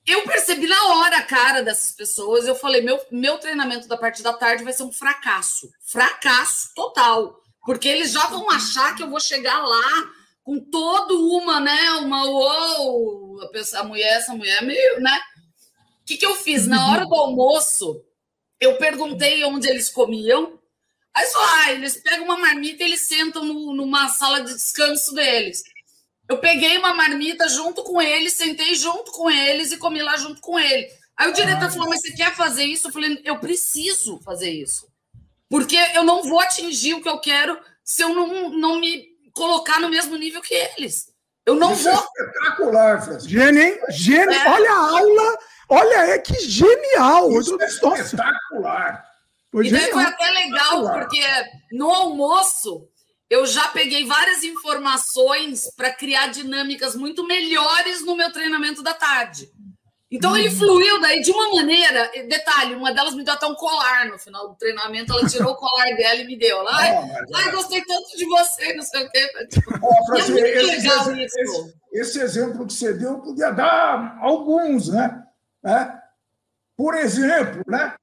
Eu 0.07 0.23
percebi 0.23 0.69
na 0.69 0.87
hora 0.95 1.19
a 1.19 1.23
cara 1.23 1.63
dessas 1.63 1.93
pessoas. 1.93 2.47
Eu 2.47 2.55
falei: 2.55 2.81
meu, 2.81 3.01
meu 3.11 3.39
treinamento 3.39 3.89
da 3.89 3.97
parte 3.97 4.23
da 4.23 4.33
tarde 4.33 4.63
vai 4.63 4.73
ser 4.73 4.85
um 4.85 4.93
fracasso. 4.93 5.71
Fracasso 5.81 6.73
total. 6.75 7.41
Porque 7.65 7.89
eles 7.89 8.13
já 8.13 8.27
vão 8.29 8.49
achar 8.51 8.95
que 8.95 9.03
eu 9.03 9.11
vou 9.11 9.19
chegar 9.19 9.59
lá 9.59 10.13
com 10.45 10.61
todo 10.61 11.29
uma, 11.29 11.59
né? 11.59 11.91
Uma 11.95 12.25
uou, 12.25 13.43
a, 13.43 13.49
pessoa, 13.49 13.83
a 13.83 13.85
mulher, 13.85 14.19
essa 14.19 14.33
mulher 14.33 14.63
é 14.63 14.65
meio, 14.65 15.01
né? 15.01 15.21
O 16.03 16.07
que, 16.07 16.17
que 16.17 16.25
eu 16.25 16.37
fiz? 16.37 16.69
Na 16.69 16.89
hora 16.89 17.05
do 17.05 17.15
almoço, 17.17 18.01
eu 18.61 18.79
perguntei 18.79 19.43
onde 19.45 19.69
eles 19.69 19.91
comiam 19.91 20.57
Aí 21.17 21.27
só, 21.29 21.39
ah, 21.41 21.73
eles 21.73 21.97
pegam 21.97 22.27
uma 22.27 22.37
marmita 22.37 22.83
e 22.83 22.87
eles 22.87 23.01
sentam 23.01 23.43
no, 23.43 23.75
numa 23.75 24.11
sala 24.11 24.43
de 24.43 24.53
descanso 24.53 25.15
deles. 25.15 25.63
Eu 26.29 26.39
peguei 26.39 26.77
uma 26.77 26.93
marmita 26.93 27.49
junto 27.49 27.83
com 27.83 28.03
eles, 28.03 28.35
sentei 28.35 28.75
junto 28.75 29.11
com 29.13 29.31
eles 29.31 29.73
e 29.73 29.79
comi 29.79 30.03
lá 30.03 30.19
junto 30.19 30.43
com 30.43 30.59
ele. 30.59 30.87
Aí 31.17 31.31
o 31.31 31.33
diretor 31.33 31.71
falou: 31.71 31.89
Mas 31.89 32.03
você 32.03 32.13
quer 32.13 32.35
fazer 32.35 32.65
isso? 32.65 32.89
Eu 32.89 32.93
falei: 32.93 33.23
Eu 33.25 33.39
preciso 33.39 34.21
fazer 34.21 34.51
isso. 34.51 34.87
Porque 35.49 35.79
eu 35.95 36.05
não 36.05 36.23
vou 36.23 36.39
atingir 36.39 36.93
o 36.93 37.03
que 37.03 37.09
eu 37.09 37.19
quero 37.19 37.59
se 37.83 38.03
eu 38.03 38.11
não, 38.11 38.51
não 38.51 38.79
me 38.79 39.07
colocar 39.33 39.81
no 39.81 39.89
mesmo 39.89 40.17
nível 40.17 40.43
que 40.43 40.55
eles. 40.55 41.07
Eu 41.47 41.55
não 41.55 41.73
isso 41.73 41.89
é 41.89 41.95
vou. 41.95 42.03
É 42.03 42.23
espetacular, 42.25 43.03
Francisco. 43.03 43.31
Gênio, 43.31 43.81
Gênio. 43.89 44.33
É. 44.33 44.49
Olha 44.51 44.71
a 44.71 44.99
aula. 44.99 45.39
Olha, 45.71 45.97
é 46.11 46.19
que 46.19 46.39
genial. 46.41 47.33
Isso 47.41 47.57
é 47.59 47.65
espetacular. 47.65 49.16
Foi 49.57 49.69
e 49.69 49.71
daí 49.71 49.91
foi 49.91 50.05
até 50.05 50.31
legal, 50.33 50.93
porque 50.93 51.23
no 51.73 51.91
almoço 51.91 52.87
eu 53.31 53.47
já 53.47 53.69
peguei 53.69 54.05
várias 54.05 54.45
informações 54.45 55.75
para 55.75 55.95
criar 55.95 56.27
dinâmicas 56.27 56.95
muito 56.95 57.27
melhores 57.27 58.05
no 58.05 58.15
meu 58.15 58.31
treinamento 58.31 58.83
da 58.83 58.93
tarde. 58.93 59.51
Então 60.11 60.33
uhum. 60.33 60.37
ele 60.37 60.51
fluiu 60.51 61.01
daí 61.01 61.23
de 61.23 61.31
uma 61.31 61.55
maneira. 61.55 62.11
Detalhe, 62.29 62.75
uma 62.75 62.93
delas 62.93 63.15
me 63.15 63.25
deu 63.25 63.33
até 63.33 63.47
um 63.47 63.55
colar 63.55 64.11
no 64.11 64.19
final 64.19 64.47
do 64.47 64.57
treinamento. 64.57 65.15
Ela 65.15 65.27
tirou 65.27 65.53
o 65.53 65.57
colar 65.57 65.87
dela 65.97 66.21
e 66.21 66.27
me 66.27 66.39
deu. 66.39 66.69
Ai, 66.69 66.95
ai 67.37 67.51
gostei 67.51 67.83
tanto 67.83 68.15
de 68.15 68.27
você, 68.27 68.75
não 68.75 68.83
sei 68.83 69.07
o 69.07 69.11
quê. 69.11 69.27
Tipo, 69.49 69.71
oh, 69.83 70.15
é 70.17 70.19
esse, 70.19 70.33
legal 70.33 71.13
esse, 71.13 71.25
isso. 71.25 71.75
Esse, 71.95 72.21
exemplo 72.21 72.67
que 72.67 72.75
você 72.75 72.93
deu 72.93 73.21
podia 73.21 73.53
dar 73.53 74.19
alguns, 74.21 74.91
né? 74.91 75.25
É? 75.65 75.93
Por 76.77 76.95
exemplo, 76.95 77.63
né? 77.67 77.97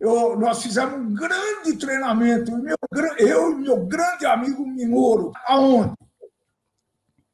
Eu, 0.00 0.38
nós 0.38 0.62
fizemos 0.62 0.94
um 0.94 1.12
grande 1.12 1.76
treinamento, 1.76 2.56
meu, 2.56 2.76
eu 3.18 3.52
e 3.52 3.54
meu 3.56 3.84
grande 3.86 4.26
amigo 4.26 4.64
Minoro. 4.64 5.32
Aonde? 5.46 5.94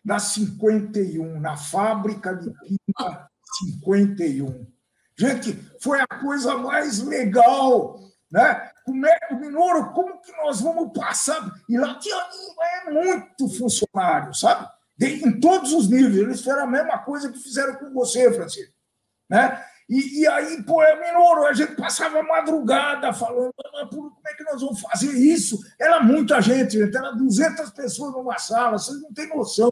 Na 0.02 0.18
51, 0.18 1.40
na 1.40 1.56
fábrica 1.56 2.34
de 2.34 2.50
Pina 2.50 3.28
51. 3.58 4.66
Gente, 5.16 5.54
foi 5.80 6.00
a 6.00 6.06
coisa 6.06 6.56
mais 6.56 7.00
legal, 7.00 8.00
né? 8.30 8.70
Como 8.84 9.06
é, 9.06 9.18
Minoro, 9.32 9.92
como 9.92 10.20
que 10.20 10.32
nós 10.32 10.60
vamos 10.60 10.92
passar? 10.92 11.50
E 11.68 11.78
lá 11.78 11.98
tinha 11.98 12.16
é 12.16 12.90
muito 12.90 13.48
funcionário, 13.48 14.34
sabe? 14.34 14.68
De, 14.96 15.26
em 15.26 15.38
todos 15.40 15.72
os 15.72 15.88
níveis. 15.88 16.16
Eles 16.16 16.38
fizeram 16.40 16.64
a 16.64 16.66
mesma 16.66 16.98
coisa 16.98 17.30
que 17.30 17.38
fizeram 17.38 17.74
com 17.76 17.92
você, 17.92 18.32
Francisco. 18.32 18.74
Né? 19.28 19.64
E, 19.88 20.22
e 20.22 20.26
aí, 20.26 20.62
pô, 20.62 20.82
é 20.82 20.98
Minoro, 20.98 21.46
a 21.46 21.52
gente 21.52 21.76
passava 21.76 22.20
a 22.20 22.22
madrugada 22.22 23.12
falando, 23.12 23.52
mas 23.72 23.88
como 23.90 24.12
é 24.26 24.34
que 24.34 24.44
nós 24.44 24.60
vamos 24.60 24.80
fazer 24.80 25.12
isso? 25.12 25.58
Era 25.78 26.02
muita 26.02 26.40
gente, 26.40 26.78
gente, 26.78 26.96
era 26.96 27.12
200 27.12 27.70
pessoas 27.70 28.12
numa 28.12 28.38
sala, 28.38 28.78
vocês 28.78 29.00
não 29.02 29.12
têm 29.12 29.28
noção. 29.28 29.70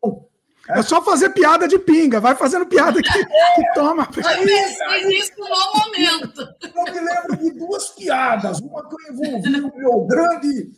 É 0.69 0.81
só 0.81 1.03
fazer 1.03 1.31
piada 1.31 1.67
de 1.67 1.79
pinga, 1.79 2.21
vai 2.21 2.37
fazendo 2.37 2.67
piada 2.67 3.01
que, 3.03 3.09
que 3.11 3.75
toma. 3.75 4.05
Eu 4.05 4.23
pensei 4.23 5.07
nisso 5.07 5.33
no 5.39 5.49
momento. 5.49 6.41
Eu 6.63 6.85
me 6.85 7.01
lembro 7.01 7.37
de 7.37 7.51
duas 7.59 7.89
piadas. 7.89 8.61
Uma 8.61 8.89
que 8.89 8.95
eu 8.95 9.13
envolvi 9.13 9.61
o 9.61 9.77
meu 9.77 10.01
grande 10.05 10.71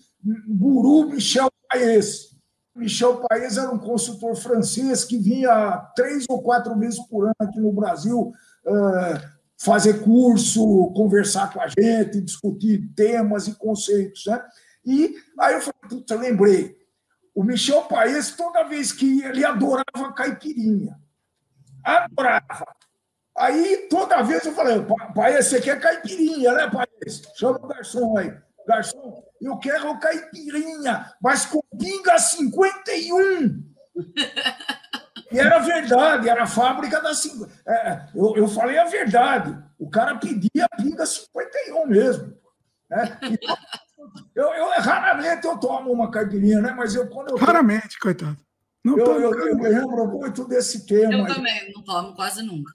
guru 0.48 1.10
Michel 1.10 1.50
Paes. 1.68 2.34
Michel 2.74 3.22
Paes 3.28 3.58
era 3.58 3.70
um 3.70 3.78
consultor 3.78 4.34
francês 4.36 5.04
que 5.04 5.18
vinha 5.18 5.76
três 5.94 6.24
ou 6.30 6.42
quatro 6.42 6.76
vezes 6.78 6.98
por 7.06 7.26
ano 7.26 7.34
aqui 7.38 7.60
no 7.60 7.72
Brasil 7.72 8.32
fazer 9.56 10.02
curso, 10.02 10.92
conversar 10.94 11.52
com 11.52 11.60
a 11.60 11.68
gente, 11.68 12.20
discutir 12.20 12.88
temas 12.94 13.48
e 13.48 13.54
conceitos. 13.54 14.26
Né? 14.26 14.42
E 14.84 15.16
aí 15.38 15.54
eu 15.54 15.60
falei, 15.60 15.80
puta, 15.88 16.14
lembrei, 16.16 16.76
o 17.34 17.42
Michel 17.42 17.82
Paes, 17.82 18.32
toda 18.32 18.64
vez 18.64 18.92
que 18.92 19.06
ia, 19.06 19.28
ele 19.28 19.44
adorava 19.44 20.12
caipirinha. 20.14 20.96
Adorava. 21.82 22.66
Aí, 23.36 23.88
toda 23.90 24.22
vez 24.22 24.44
eu 24.44 24.54
falei, 24.54 24.84
Paes, 25.14 25.46
você 25.46 25.60
quer 25.60 25.80
caipirinha, 25.80 26.52
né, 26.52 26.70
Paes? 26.70 27.22
Chama 27.36 27.58
o 27.62 27.66
garçom 27.66 28.16
aí. 28.16 28.32
Garçom, 28.66 29.22
eu 29.42 29.58
quero 29.58 29.98
caipirinha, 29.98 31.12
mas 31.20 31.44
com 31.44 31.60
pinga 31.78 32.18
51. 32.18 33.62
E 35.34 35.38
era 35.38 35.58
verdade, 35.58 36.28
era 36.28 36.44
a 36.44 36.46
fábrica 36.46 37.00
da. 37.00 37.10
É, 37.66 38.06
eu, 38.14 38.36
eu 38.36 38.46
falei 38.46 38.78
a 38.78 38.84
verdade. 38.84 39.58
O 39.76 39.90
cara 39.90 40.16
pedia 40.16 40.68
pinga 40.76 41.04
51 41.04 41.86
mesmo. 41.88 42.36
Né? 42.88 43.18
Eu, 44.34 44.48
eu, 44.52 44.68
raramente 44.80 45.44
eu 45.44 45.58
tomo 45.58 45.90
uma 45.90 46.10
caipirinha, 46.10 46.60
né? 46.60 46.72
Mas 46.76 46.94
eu 46.94 47.08
quando 47.08 47.30
eu 47.30 47.36
Raramente, 47.36 47.98
coitado. 47.98 48.36
Não 48.84 48.96
eu, 48.96 49.20
eu, 49.20 49.34
eu, 49.34 49.58
lembro 49.58 50.06
muito 50.06 50.46
desse 50.46 50.86
tema. 50.86 51.28
Eu 51.28 51.34
também, 51.34 51.72
não 51.74 51.82
tomo 51.82 52.14
quase 52.14 52.42
nunca. 52.42 52.72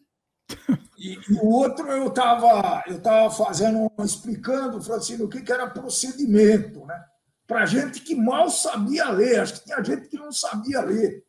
E, 0.97 1.13
e 1.13 1.33
o 1.35 1.45
outro 1.45 1.87
eu 1.87 2.07
estava 2.07 2.83
eu 2.87 2.99
tava 3.01 3.31
fazendo, 3.31 3.89
explicando, 4.03 4.81
Francino, 4.81 5.25
o 5.25 5.29
que, 5.29 5.41
que 5.41 5.51
era 5.51 5.69
procedimento, 5.69 6.85
né? 6.85 7.01
Para 7.47 7.65
gente 7.65 8.01
que 8.01 8.15
mal 8.15 8.49
sabia 8.49 9.09
ler, 9.11 9.39
acho 9.39 9.53
que 9.53 9.65
tinha 9.65 9.81
gente 9.81 10.09
que 10.09 10.17
não 10.17 10.31
sabia 10.31 10.81
ler. 10.81 11.23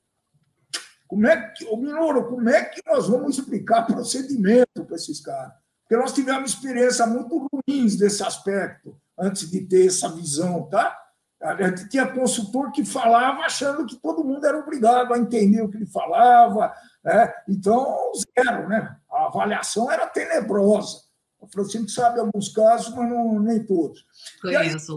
Como 1.10 1.26
é 1.26 1.50
que, 1.50 1.64
ô 1.66 1.76
Minoro, 1.76 2.28
como 2.28 2.48
é 2.48 2.64
que 2.66 2.80
nós 2.86 3.08
vamos 3.08 3.36
explicar 3.36 3.84
procedimento 3.84 4.84
para 4.86 4.94
esses 4.94 5.20
caras? 5.20 5.52
Porque 5.82 6.00
nós 6.00 6.12
tivemos 6.12 6.52
experiências 6.52 7.08
muito 7.08 7.48
ruins 7.52 7.96
desse 7.96 8.22
aspecto 8.22 8.96
antes 9.18 9.50
de 9.50 9.60
ter 9.62 9.88
essa 9.88 10.08
visão, 10.08 10.68
tá? 10.68 10.96
A 11.42 11.60
gente 11.64 11.88
tinha 11.88 12.06
consultor 12.06 12.70
que 12.70 12.84
falava 12.84 13.40
achando 13.40 13.84
que 13.86 13.96
todo 13.96 14.22
mundo 14.22 14.46
era 14.46 14.56
obrigado 14.56 15.12
a 15.12 15.18
entender 15.18 15.60
o 15.62 15.68
que 15.68 15.78
ele 15.78 15.86
falava, 15.86 16.72
né? 17.02 17.34
então, 17.48 18.12
zero, 18.38 18.68
né? 18.68 18.96
A 19.10 19.26
avaliação 19.26 19.90
era 19.90 20.06
tenebrosa. 20.06 21.00
O 21.40 21.48
Francisco 21.48 21.88
sabe 21.88 22.20
alguns 22.20 22.50
casos, 22.50 22.94
mas 22.94 23.10
não, 23.10 23.40
nem 23.40 23.64
todos. 23.64 24.06
Conheço. 24.40 24.94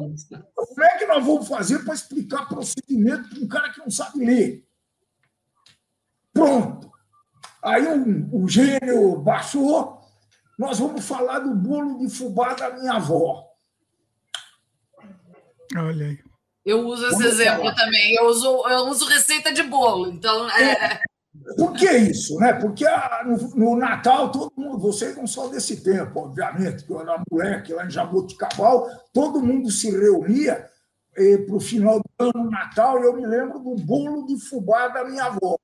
como 0.53 0.83
é 0.83 0.97
que 0.99 1.07
nós 1.07 1.25
vamos 1.25 1.47
fazer 1.47 1.79
para 1.79 1.95
explicar 1.95 2.47
procedimento 2.47 3.29
para 3.29 3.39
um 3.39 3.47
cara 3.47 3.71
que 3.71 3.79
não 3.79 3.89
sabe 3.89 4.23
ler? 4.23 4.67
Pronto. 6.33 6.91
Aí 7.63 7.87
um, 7.87 8.29
o 8.31 8.47
gênio 8.47 9.17
baixou, 9.17 10.01
nós 10.57 10.79
vamos 10.79 11.05
falar 11.05 11.39
do 11.39 11.55
bolo 11.55 11.99
de 11.99 12.09
fubá 12.09 12.53
da 12.53 12.71
minha 12.71 12.93
avó. 12.93 13.45
Olha 15.75 16.07
aí. 16.07 16.19
Eu 16.65 16.85
uso 16.87 17.05
esse 17.07 17.17
Vamos 17.17 17.33
exemplo 17.33 17.63
falar. 17.63 17.75
também. 17.75 18.15
Eu 18.15 18.25
uso, 18.27 18.67
eu 18.67 18.79
uso 18.87 19.05
receita 19.05 19.53
de 19.53 19.63
bolo. 19.63 20.09
Então, 20.09 20.49
é... 20.51 21.01
Por 21.57 21.73
que 21.73 21.89
isso? 21.91 22.37
Né? 22.39 22.53
Porque 22.53 22.85
a, 22.85 23.23
no, 23.25 23.37
no, 23.55 23.75
Natal, 23.75 24.31
todo 24.31 24.53
mundo, 24.55 24.77
vocês 24.79 25.15
não 25.17 25.27
são 25.27 25.49
desse 25.49 25.83
tempo, 25.83 26.19
obviamente, 26.19 26.85
que 26.85 26.91
eu 26.91 27.01
era 27.01 27.21
moleque 27.29 27.73
lá 27.73 27.85
em 27.85 27.89
Jaboticabal, 27.89 28.87
todo 29.11 29.41
mundo 29.41 29.69
se 29.69 29.89
reunia 29.91 30.69
para 31.45 31.55
o 31.55 31.59
final 31.59 31.99
do 31.99 32.09
ano, 32.19 32.49
Natal, 32.49 32.99
e 33.01 33.05
eu 33.05 33.15
me 33.15 33.25
lembro 33.25 33.59
do 33.59 33.75
bolo 33.75 34.25
de 34.25 34.39
fubá 34.39 34.87
da 34.87 35.03
minha 35.03 35.25
avó. 35.25 35.57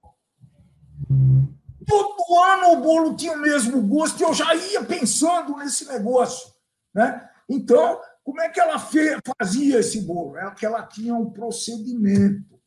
Todo 1.85 2.43
ano 2.43 2.73
o 2.73 2.81
bolo 2.81 3.15
tinha 3.15 3.33
o 3.33 3.41
mesmo 3.41 3.81
gosto 3.81 4.19
e 4.19 4.23
eu 4.23 4.33
já 4.33 4.53
ia 4.53 4.83
pensando 4.83 5.57
nesse 5.57 5.87
negócio. 5.87 6.53
Né? 6.93 7.27
Então, 7.49 7.99
como 8.23 8.41
é 8.41 8.49
que 8.49 8.59
ela 8.59 8.77
fazia 8.77 9.79
esse 9.79 10.01
bolo? 10.01 10.37
É 10.37 10.51
que 10.51 10.65
ela 10.65 10.83
tinha 10.83 11.15
um 11.15 11.31
procedimento. 11.31 12.59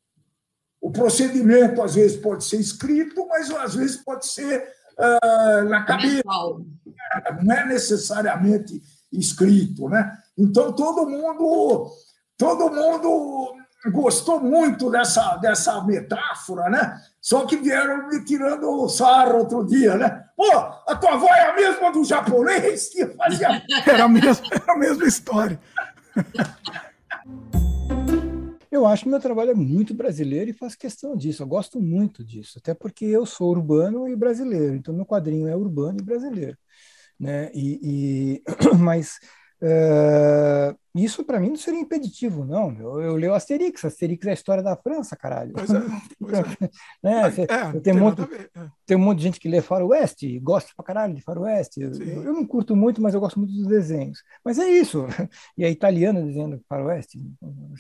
O 0.81 0.91
procedimento, 0.91 1.81
às 1.81 1.94
vezes, 1.94 2.17
pode 2.17 2.44
ser 2.44 2.57
escrito, 2.57 3.27
mas 3.28 3.49
às 3.52 3.77
vezes 3.77 3.99
pode 3.99 4.27
ser 4.27 4.69
uh, 4.99 5.69
na 5.69 5.85
cabeça. 5.85 6.23
Não 7.44 7.55
é 7.55 7.67
necessariamente 7.67 8.83
escrito. 9.12 9.89
Né? 9.89 10.19
Então, 10.36 10.73
todo 10.73 11.09
mundo, 11.09 11.93
todo 12.36 12.70
mundo 12.70 13.55
gostou 13.93 14.41
muito 14.41 14.91
dessa, 14.91 15.36
dessa 15.36 15.83
metáfora, 15.85 16.69
né? 16.69 17.01
Só 17.23 17.47
que 17.47 17.57
vieram 17.57 18.09
me 18.09 18.25
tirando 18.25 18.68
o 18.68 18.89
sarro 18.89 19.39
outro 19.39 19.65
dia, 19.65 19.94
né? 19.94 20.25
Pô, 20.36 20.51
a 20.52 20.97
tua 20.97 21.12
avó 21.12 21.28
é 21.28 21.51
a 21.51 21.55
mesma 21.55 21.92
do 21.92 22.05
japonês 22.05 22.89
que 22.89 23.07
fazia. 23.07 23.62
era, 23.86 24.05
a 24.05 24.09
mesma, 24.09 24.44
era 24.51 24.73
a 24.73 24.76
mesma 24.76 25.07
história. 25.07 25.60
Eu 28.73 28.86
acho 28.86 29.05
que 29.05 29.10
meu 29.10 29.20
trabalho 29.20 29.51
é 29.51 29.55
muito 29.55 29.94
brasileiro 29.94 30.51
e 30.51 30.55
faço 30.55 30.78
questão 30.78 31.15
disso. 31.15 31.42
Eu 31.42 31.47
gosto 31.47 31.78
muito 31.78 32.25
disso, 32.25 32.59
até 32.59 32.73
porque 32.73 33.05
eu 33.05 33.26
sou 33.26 33.51
urbano 33.51 34.09
e 34.09 34.17
brasileiro. 34.17 34.75
Então, 34.75 34.94
meu 34.94 35.05
quadrinho 35.05 35.47
é 35.47 35.55
urbano 35.55 35.99
e 36.01 36.02
brasileiro. 36.02 36.57
Né? 37.20 37.51
E, 37.55 38.41
e... 38.41 38.42
Mas 38.81 39.20
Uh, 39.62 40.76
isso 40.92 41.24
para 41.24 41.39
mim 41.39 41.50
não 41.50 41.57
seria 41.57 41.78
impeditivo, 41.78 42.44
não. 42.44 42.76
Eu, 42.81 43.00
eu 43.00 43.15
leio 43.15 43.32
Asterix, 43.32 43.84
Asterix 43.84 44.26
é 44.26 44.31
a 44.31 44.34
história 44.34 44.60
da 44.62 44.76
França, 44.76 45.15
caralho. 45.15 45.52
Pois 45.52 45.70
é, 45.70 45.81
pois 46.18 46.32
é. 46.32 46.42
né? 47.00 47.31
Cê, 47.31 47.42
é, 47.42 47.81
tem, 47.81 47.92
muito, 47.92 48.23
é. 48.23 48.66
tem 48.84 48.97
um 48.97 49.00
monte 49.00 49.18
de 49.18 49.23
gente 49.23 49.39
que 49.39 49.49
lê 49.49 49.62
Faroeste, 49.62 50.36
gosta 50.41 50.73
pra 50.74 50.84
caralho 50.84 51.15
de 51.15 51.23
Faroeste. 51.23 51.81
Eu, 51.81 51.92
eu, 51.92 52.32
não 52.32 52.44
curto 52.44 52.74
muito, 52.74 53.00
mas 53.00 53.15
eu 53.15 53.20
gosto 53.20 53.39
muito 53.39 53.55
dos 53.55 53.68
desenhos. 53.68 54.24
Mas 54.44 54.58
é 54.58 54.68
isso. 54.68 55.07
E 55.57 55.65
é 55.65 55.70
italiana 55.70 56.23
desenhando 56.23 56.60
Faroeste. 56.68 57.20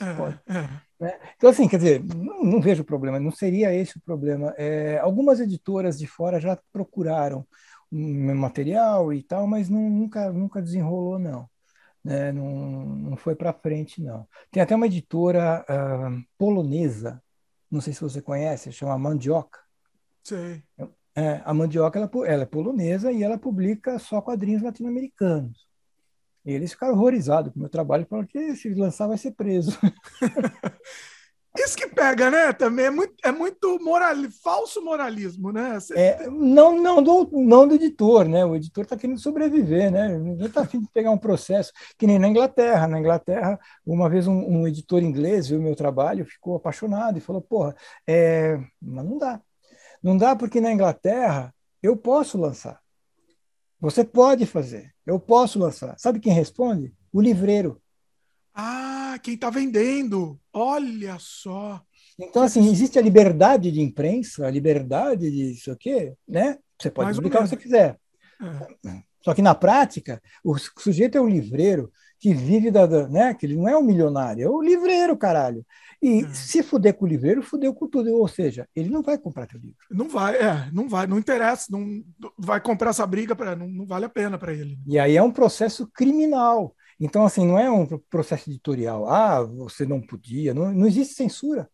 É, 0.00 0.54
é, 0.54 0.68
né? 1.00 1.18
Então, 1.36 1.50
assim, 1.50 1.66
quer 1.66 1.78
dizer, 1.78 2.04
não, 2.14 2.44
não, 2.44 2.60
vejo 2.60 2.84
problema, 2.84 3.18
não 3.18 3.30
seria 3.30 3.74
esse 3.74 3.98
o 3.98 4.00
problema. 4.00 4.54
É, 4.56 4.98
algumas 4.98 5.40
editoras 5.40 5.98
de 5.98 6.06
fora 6.06 6.38
já 6.38 6.56
procuraram 6.72 7.46
um 7.90 8.34
material 8.34 9.12
e 9.12 9.22
tal, 9.22 9.46
mas 9.46 9.68
não, 9.68 9.90
nunca, 9.90 10.30
nunca 10.30 10.62
desenrolou, 10.62 11.18
não 11.18 11.50
né? 12.04 12.32
não, 12.32 12.84
não 12.84 13.16
foi 13.16 13.34
para 13.34 13.52
frente, 13.52 14.02
não. 14.02 14.26
Tem 14.50 14.62
até 14.62 14.74
uma 14.74 14.86
editora 14.86 15.64
uh, 15.68 16.24
polonesa, 16.36 17.22
não 17.70 17.80
sei 17.80 17.92
se 17.92 18.00
você 18.00 18.20
conhece, 18.20 18.72
chama 18.72 18.98
Mandioca. 18.98 19.60
Sei. 20.22 20.62
É, 21.14 21.42
a 21.44 21.52
Mandioca 21.52 21.98
ela, 21.98 22.10
ela 22.26 22.42
é 22.42 22.46
polonesa 22.46 23.12
e 23.12 23.22
ela 23.22 23.38
publica 23.38 23.98
só 23.98 24.20
quadrinhos 24.20 24.62
latino-americanos. 24.62 25.66
E 26.44 26.52
eles 26.52 26.72
ficaram 26.72 26.94
horrorizados 26.94 27.52
com 27.52 27.58
o 27.58 27.62
meu 27.62 27.70
trabalho, 27.70 28.06
falaram 28.06 28.26
que 28.26 28.56
se 28.56 28.72
lançar 28.74 29.06
vai 29.06 29.16
ser 29.16 29.32
preso. 29.32 29.78
Isso 31.54 31.76
que 31.76 31.86
pega, 31.86 32.30
né? 32.30 32.50
Também 32.54 32.86
é 32.86 32.90
muito, 32.90 33.14
é 33.22 33.30
muito 33.30 33.78
moral, 33.82 34.14
falso 34.42 34.82
moralismo, 34.82 35.52
né? 35.52 35.76
É, 35.94 36.26
não, 36.30 36.80
não, 36.80 37.02
do, 37.02 37.28
não 37.30 37.68
do 37.68 37.74
editor, 37.74 38.26
né? 38.26 38.42
O 38.42 38.56
editor 38.56 38.84
está 38.84 38.96
querendo 38.96 39.20
sobreviver, 39.20 39.90
né? 39.90 40.16
Ninguém 40.16 40.46
está 40.46 40.62
afim 40.62 40.80
de 40.80 40.88
pegar 40.88 41.10
um 41.10 41.18
processo, 41.18 41.70
que 41.98 42.06
nem 42.06 42.18
na 42.18 42.28
Inglaterra. 42.28 42.88
Na 42.88 42.98
Inglaterra, 42.98 43.60
uma 43.84 44.08
vez 44.08 44.26
um, 44.26 44.32
um 44.32 44.66
editor 44.66 45.02
inglês 45.02 45.48
viu 45.48 45.58
o 45.58 45.62
meu 45.62 45.76
trabalho, 45.76 46.24
ficou 46.24 46.56
apaixonado 46.56 47.18
e 47.18 47.20
falou: 47.20 47.42
porra, 47.42 47.76
é... 48.06 48.58
mas 48.80 49.04
não 49.04 49.18
dá. 49.18 49.40
Não 50.02 50.16
dá 50.16 50.34
porque 50.34 50.58
na 50.58 50.72
Inglaterra 50.72 51.54
eu 51.82 51.96
posso 51.96 52.38
lançar. 52.38 52.80
Você 53.78 54.04
pode 54.04 54.46
fazer, 54.46 54.94
eu 55.04 55.20
posso 55.20 55.58
lançar. 55.58 55.98
Sabe 55.98 56.20
quem 56.20 56.32
responde? 56.32 56.94
O 57.12 57.20
livreiro. 57.20 57.81
Ah, 58.54 59.18
quem 59.22 59.34
está 59.34 59.50
vendendo. 59.50 60.38
Olha 60.52 61.16
só. 61.18 61.82
Então, 62.18 62.42
assim, 62.42 62.68
existe 62.70 62.98
a 62.98 63.02
liberdade 63.02 63.72
de 63.72 63.80
imprensa, 63.80 64.46
a 64.46 64.50
liberdade 64.50 65.30
de 65.30 65.52
isso 65.52 65.70
aqui, 65.70 66.12
né? 66.28 66.58
Você 66.78 66.90
pode 66.90 67.06
Mais 67.06 67.16
publicar 67.16 67.40
o 67.40 67.42
que 67.42 67.48
você 67.48 67.56
quiser. 67.56 67.98
É. 68.86 69.02
Só 69.22 69.34
que 69.34 69.42
na 69.42 69.54
prática, 69.54 70.20
o 70.44 70.56
sujeito 70.58 71.16
é 71.16 71.20
um 71.20 71.28
livreiro 71.28 71.92
que 72.18 72.34
vive 72.34 72.70
da, 72.70 72.86
né? 73.08 73.34
Que 73.34 73.46
ele 73.46 73.56
não 73.56 73.68
é 73.68 73.76
um 73.76 73.82
milionário, 73.82 74.44
é 74.44 74.48
o 74.48 74.60
livreiro, 74.60 75.16
caralho. 75.16 75.64
E 76.02 76.24
é. 76.24 76.28
se 76.34 76.62
fuder 76.62 76.94
com 76.94 77.04
o 77.04 77.08
livreiro, 77.08 77.42
fudeu 77.42 77.72
com 77.72 77.88
tudo. 77.88 78.12
Ou 78.12 78.28
seja, 78.28 78.68
ele 78.74 78.90
não 78.90 79.02
vai 79.02 79.16
comprar 79.16 79.46
teu 79.46 79.60
livro. 79.60 79.76
Não 79.90 80.08
vai, 80.08 80.36
é, 80.36 80.68
não 80.72 80.88
vai, 80.88 81.06
não 81.06 81.18
interessa, 81.18 81.66
não 81.70 82.02
vai 82.36 82.60
comprar 82.60 82.90
essa 82.90 83.06
briga 83.06 83.34
para 83.34 83.54
não, 83.54 83.68
não 83.68 83.86
vale 83.86 84.04
a 84.04 84.08
pena 84.08 84.36
para 84.36 84.52
ele. 84.52 84.78
E 84.86 84.98
aí 84.98 85.16
é 85.16 85.22
um 85.22 85.32
processo 85.32 85.88
criminal. 85.92 86.74
Então, 87.04 87.26
assim, 87.26 87.44
não 87.44 87.58
é 87.58 87.68
um 87.68 87.84
processo 87.98 88.48
editorial. 88.48 89.08
Ah, 89.08 89.42
você 89.42 89.84
não 89.84 90.00
podia. 90.00 90.54
Não, 90.54 90.72
não 90.72 90.86
existe 90.86 91.14
censura. 91.14 91.68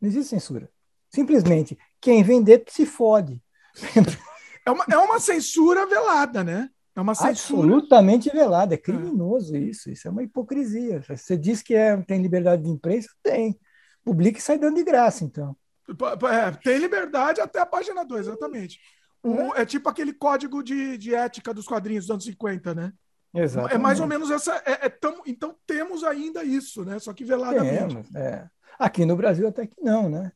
Não 0.00 0.08
existe 0.08 0.30
censura. 0.30 0.70
Simplesmente, 1.08 1.76
quem 2.00 2.22
vender 2.22 2.64
se 2.68 2.86
fode. 2.86 3.42
É 4.66 4.70
uma, 4.70 4.84
é 4.92 4.98
uma 4.98 5.18
censura 5.18 5.86
velada, 5.86 6.44
né? 6.44 6.68
É 6.94 7.00
uma 7.00 7.14
censura. 7.14 7.62
Absolutamente 7.62 8.28
velada. 8.28 8.74
É 8.74 8.76
criminoso 8.76 9.56
é. 9.56 9.58
isso. 9.58 9.90
Isso 9.90 10.06
é 10.06 10.10
uma 10.10 10.22
hipocrisia. 10.22 11.02
Você 11.08 11.34
diz 11.34 11.62
que 11.62 11.74
é, 11.74 11.96
tem 12.02 12.20
liberdade 12.20 12.62
de 12.62 12.68
imprensa? 12.68 13.08
Tem. 13.22 13.58
Publica 14.04 14.38
e 14.38 14.42
sai 14.42 14.58
dando 14.58 14.76
de 14.76 14.84
graça, 14.84 15.24
então. 15.24 15.56
É, 15.88 16.50
tem 16.62 16.76
liberdade 16.76 17.40
até 17.40 17.58
a 17.58 17.64
página 17.64 18.04
2, 18.04 18.26
exatamente. 18.26 18.78
O, 19.22 19.56
é. 19.56 19.62
é 19.62 19.66
tipo 19.66 19.88
aquele 19.88 20.12
código 20.12 20.62
de, 20.62 20.98
de 20.98 21.14
ética 21.14 21.54
dos 21.54 21.66
quadrinhos 21.66 22.04
dos 22.04 22.10
anos 22.10 22.24
50, 22.24 22.74
né? 22.74 22.92
Exato. 23.34 23.72
É 23.72 23.78
mais 23.78 24.00
ou 24.00 24.06
menos 24.06 24.30
essa. 24.30 24.56
É, 24.66 24.86
é 24.86 24.88
tamo, 24.88 25.22
então 25.26 25.54
temos 25.66 26.02
ainda 26.02 26.42
isso, 26.42 26.84
né? 26.84 26.98
Só 26.98 27.12
que 27.12 27.24
veladamente. 27.24 27.94
Temos, 27.94 28.14
é. 28.14 28.48
Aqui 28.78 29.04
no 29.04 29.16
Brasil 29.16 29.46
até 29.46 29.66
que 29.66 29.80
não, 29.80 30.08
né? 30.08 30.32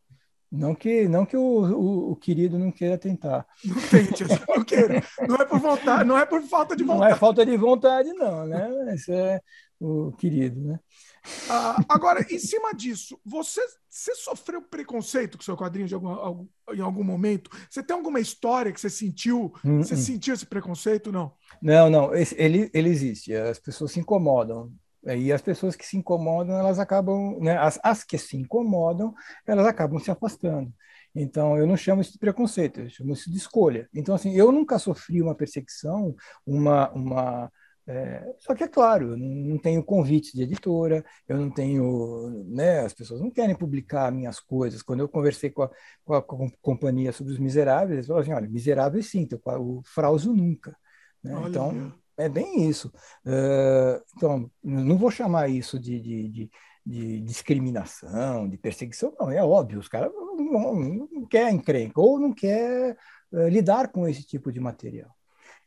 Não 0.51 0.73
que, 0.73 1.09
não 1.09 1.27
que 1.27 1.37
o, 1.37 1.43
o, 1.43 2.13
o, 2.13 2.17
querido 2.17 2.57
não 2.57 2.71
queira 2.71 2.97
tentar. 2.97 3.45
Não 3.65 3.75
tente, 3.91 4.25
não 4.49 4.63
queira. 4.63 5.03
Não 5.27 5.35
é 5.37 5.45
por 5.45 5.59
vontade, 5.59 6.05
não 6.05 6.17
é 6.17 6.25
por 6.25 6.41
falta 6.43 6.77
de 6.77 6.85
vontade. 6.85 7.01
Não 7.01 7.17
é 7.17 7.19
falta 7.19 7.45
de 7.45 7.57
vontade, 7.57 8.13
não, 8.13 8.47
né? 8.47 8.95
Isso 8.95 9.11
é 9.11 9.41
o 9.81 10.13
querido, 10.13 10.61
né? 10.61 10.79
Ah, 11.49 11.77
agora, 11.89 12.25
em 12.31 12.39
cima 12.39 12.73
disso, 12.73 13.19
você, 13.25 13.61
você 13.89 14.15
sofreu 14.15 14.61
preconceito 14.61 15.39
com 15.39 15.45
seu 15.45 15.57
quadrinho 15.57 15.89
de 15.89 15.95
algum, 15.95 16.47
em 16.73 16.81
algum 16.81 17.05
momento? 17.05 17.51
Você 17.71 17.83
tem 17.83 17.97
alguma 17.97 18.21
história 18.21 18.73
que 18.73 18.81
você 18.81 18.91
sentiu? 18.91 19.53
Hum, 19.65 19.83
você 19.83 19.95
hum. 19.95 19.99
sentiu 19.99 20.35
esse 20.35 20.47
preconceito? 20.47 21.11
Não. 21.11 21.33
Não, 21.63 21.89
não. 21.89 22.11
Ele, 22.15 22.71
ele 22.73 22.89
existe. 22.89 23.35
As 23.35 23.59
pessoas 23.59 23.93
se 23.93 24.01
incomodam. 24.01 24.73
E 25.07 25.33
as 25.33 25.43
pessoas 25.43 25.77
que 25.77 25.85
se 25.85 25.99
incomodam, 25.99 26.59
elas 26.59 26.79
acabam, 26.79 27.39
né, 27.39 27.59
as, 27.59 27.79
as 27.83 28.03
que 28.03 28.17
se 28.17 28.39
incomodam, 28.39 29.15
elas 29.47 29.67
acabam 29.67 29.99
se 29.99 30.11
afastando. 30.11 30.73
Então, 31.15 31.57
eu 31.57 31.67
não 31.67 31.77
chamo 31.77 32.01
isso 32.01 32.13
de 32.13 32.19
preconceito, 32.19 32.81
eu 32.81 32.91
chamo 32.91 33.13
isso 33.13 33.31
de 33.31 33.37
escolha. 33.37 33.89
Então, 33.95 34.15
assim, 34.15 34.35
eu 34.35 34.51
nunca 34.51 34.79
sofri 34.79 35.23
uma 35.23 35.35
perseguição, 35.35 36.15
uma. 36.47 36.91
uma 36.93 37.53
é... 37.87 38.35
só 38.39 38.55
que 38.55 38.65
é 38.65 38.69
claro, 38.69 39.11
eu 39.11 39.17
não 39.17 39.59
tenho 39.59 39.85
convite 39.85 40.35
de 40.35 40.43
editora, 40.43 41.05
eu 41.29 41.37
não 41.37 41.51
tenho. 41.51 42.45
Né, 42.47 42.81
as 42.81 42.95
pessoas 42.95 43.21
não 43.21 43.31
querem 43.31 43.55
publicar 43.55 44.11
minhas 44.11 44.41
coisas. 44.41 44.83
Quando 44.83 45.01
eu 45.01 45.09
conversei 45.09 45.51
com 45.51 45.63
a, 45.63 45.71
com 46.05 46.15
a, 46.15 46.23
com 46.23 46.47
a 46.47 46.51
companhia 46.63 47.13
sobre 47.13 47.33
os 47.33 47.39
miseráveis, 47.39 47.93
eles 47.93 48.07
falaram 48.07 48.23
assim: 48.23 48.33
olha, 48.33 48.49
miseráveis 48.49 49.07
sim, 49.11 49.29
o 49.59 49.83
Frauso 49.85 50.33
nunca. 50.33 50.77
Né? 51.23 51.35
Então. 51.49 51.93
É 52.17 52.29
bem 52.29 52.69
isso. 52.69 52.93
Uh, 53.27 54.01
então, 54.17 54.51
não 54.63 54.97
vou 54.97 55.11
chamar 55.11 55.49
isso 55.49 55.79
de, 55.79 56.01
de, 56.01 56.29
de, 56.29 56.51
de, 56.87 57.21
discriminação, 57.23 58.49
de 58.49 58.57
perseguição, 58.57 59.13
não, 59.19 59.31
é 59.31 59.43
óbvio, 59.43 59.81
os 59.81 59.89
caras 59.89 60.13
não, 60.15 60.75
não 61.11 61.27
querem 61.27 61.57
encrenca 61.57 62.01
ou 62.01 62.21
não 62.21 62.33
quer 62.33 62.97
uh, 63.33 63.49
lidar 63.49 63.91
com 63.91 64.07
esse 64.07 64.23
tipo 64.25 64.53
de 64.53 64.61
material. 64.61 65.11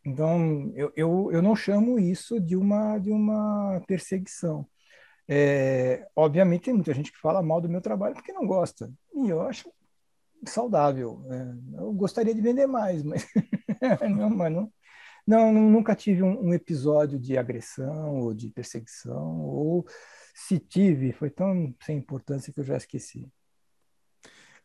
Então, 0.08 0.72
eu, 0.74 0.90
eu, 0.96 1.30
eu 1.34 1.42
não 1.42 1.54
chamo 1.54 2.00
isso 2.00 2.40
de 2.40 2.56
uma, 2.56 2.98
de 2.98 3.12
uma 3.12 3.82
perseguição. 3.86 4.66
É, 5.28 6.08
obviamente, 6.16 6.64
tem 6.64 6.74
muita 6.74 6.94
gente 6.94 7.12
que 7.12 7.20
fala 7.20 7.44
mal 7.44 7.60
do 7.60 7.68
meu 7.68 7.82
trabalho 7.82 8.16
porque 8.16 8.32
não 8.32 8.48
gosta. 8.48 8.90
E 9.14 9.28
eu 9.28 9.42
acho 9.42 9.70
saudável. 10.46 11.20
Né? 11.26 11.58
Eu 11.78 11.92
gostaria 11.92 12.34
de 12.34 12.40
vender 12.40 12.68
mais, 12.68 13.04
mas 13.04 13.28
não, 14.16 14.30
mas 14.30 14.54
não, 14.54 14.74
não, 15.28 15.52
nunca 15.52 15.94
tive 15.94 16.24
um, 16.24 16.48
um, 16.48 16.54
episódio 16.54 17.20
de 17.20 17.38
agressão 17.38 18.16
ou 18.16 18.34
de 18.34 18.50
perseguição, 18.50 19.42
ou 19.42 19.86
se 20.34 20.58
tive, 20.58 21.12
foi 21.12 21.30
tão 21.30 21.76
sem 21.84 21.98
importância 21.98 22.54
que 22.54 22.62
eu 22.62 22.64
já 22.64 22.78
esqueci. 22.78 23.30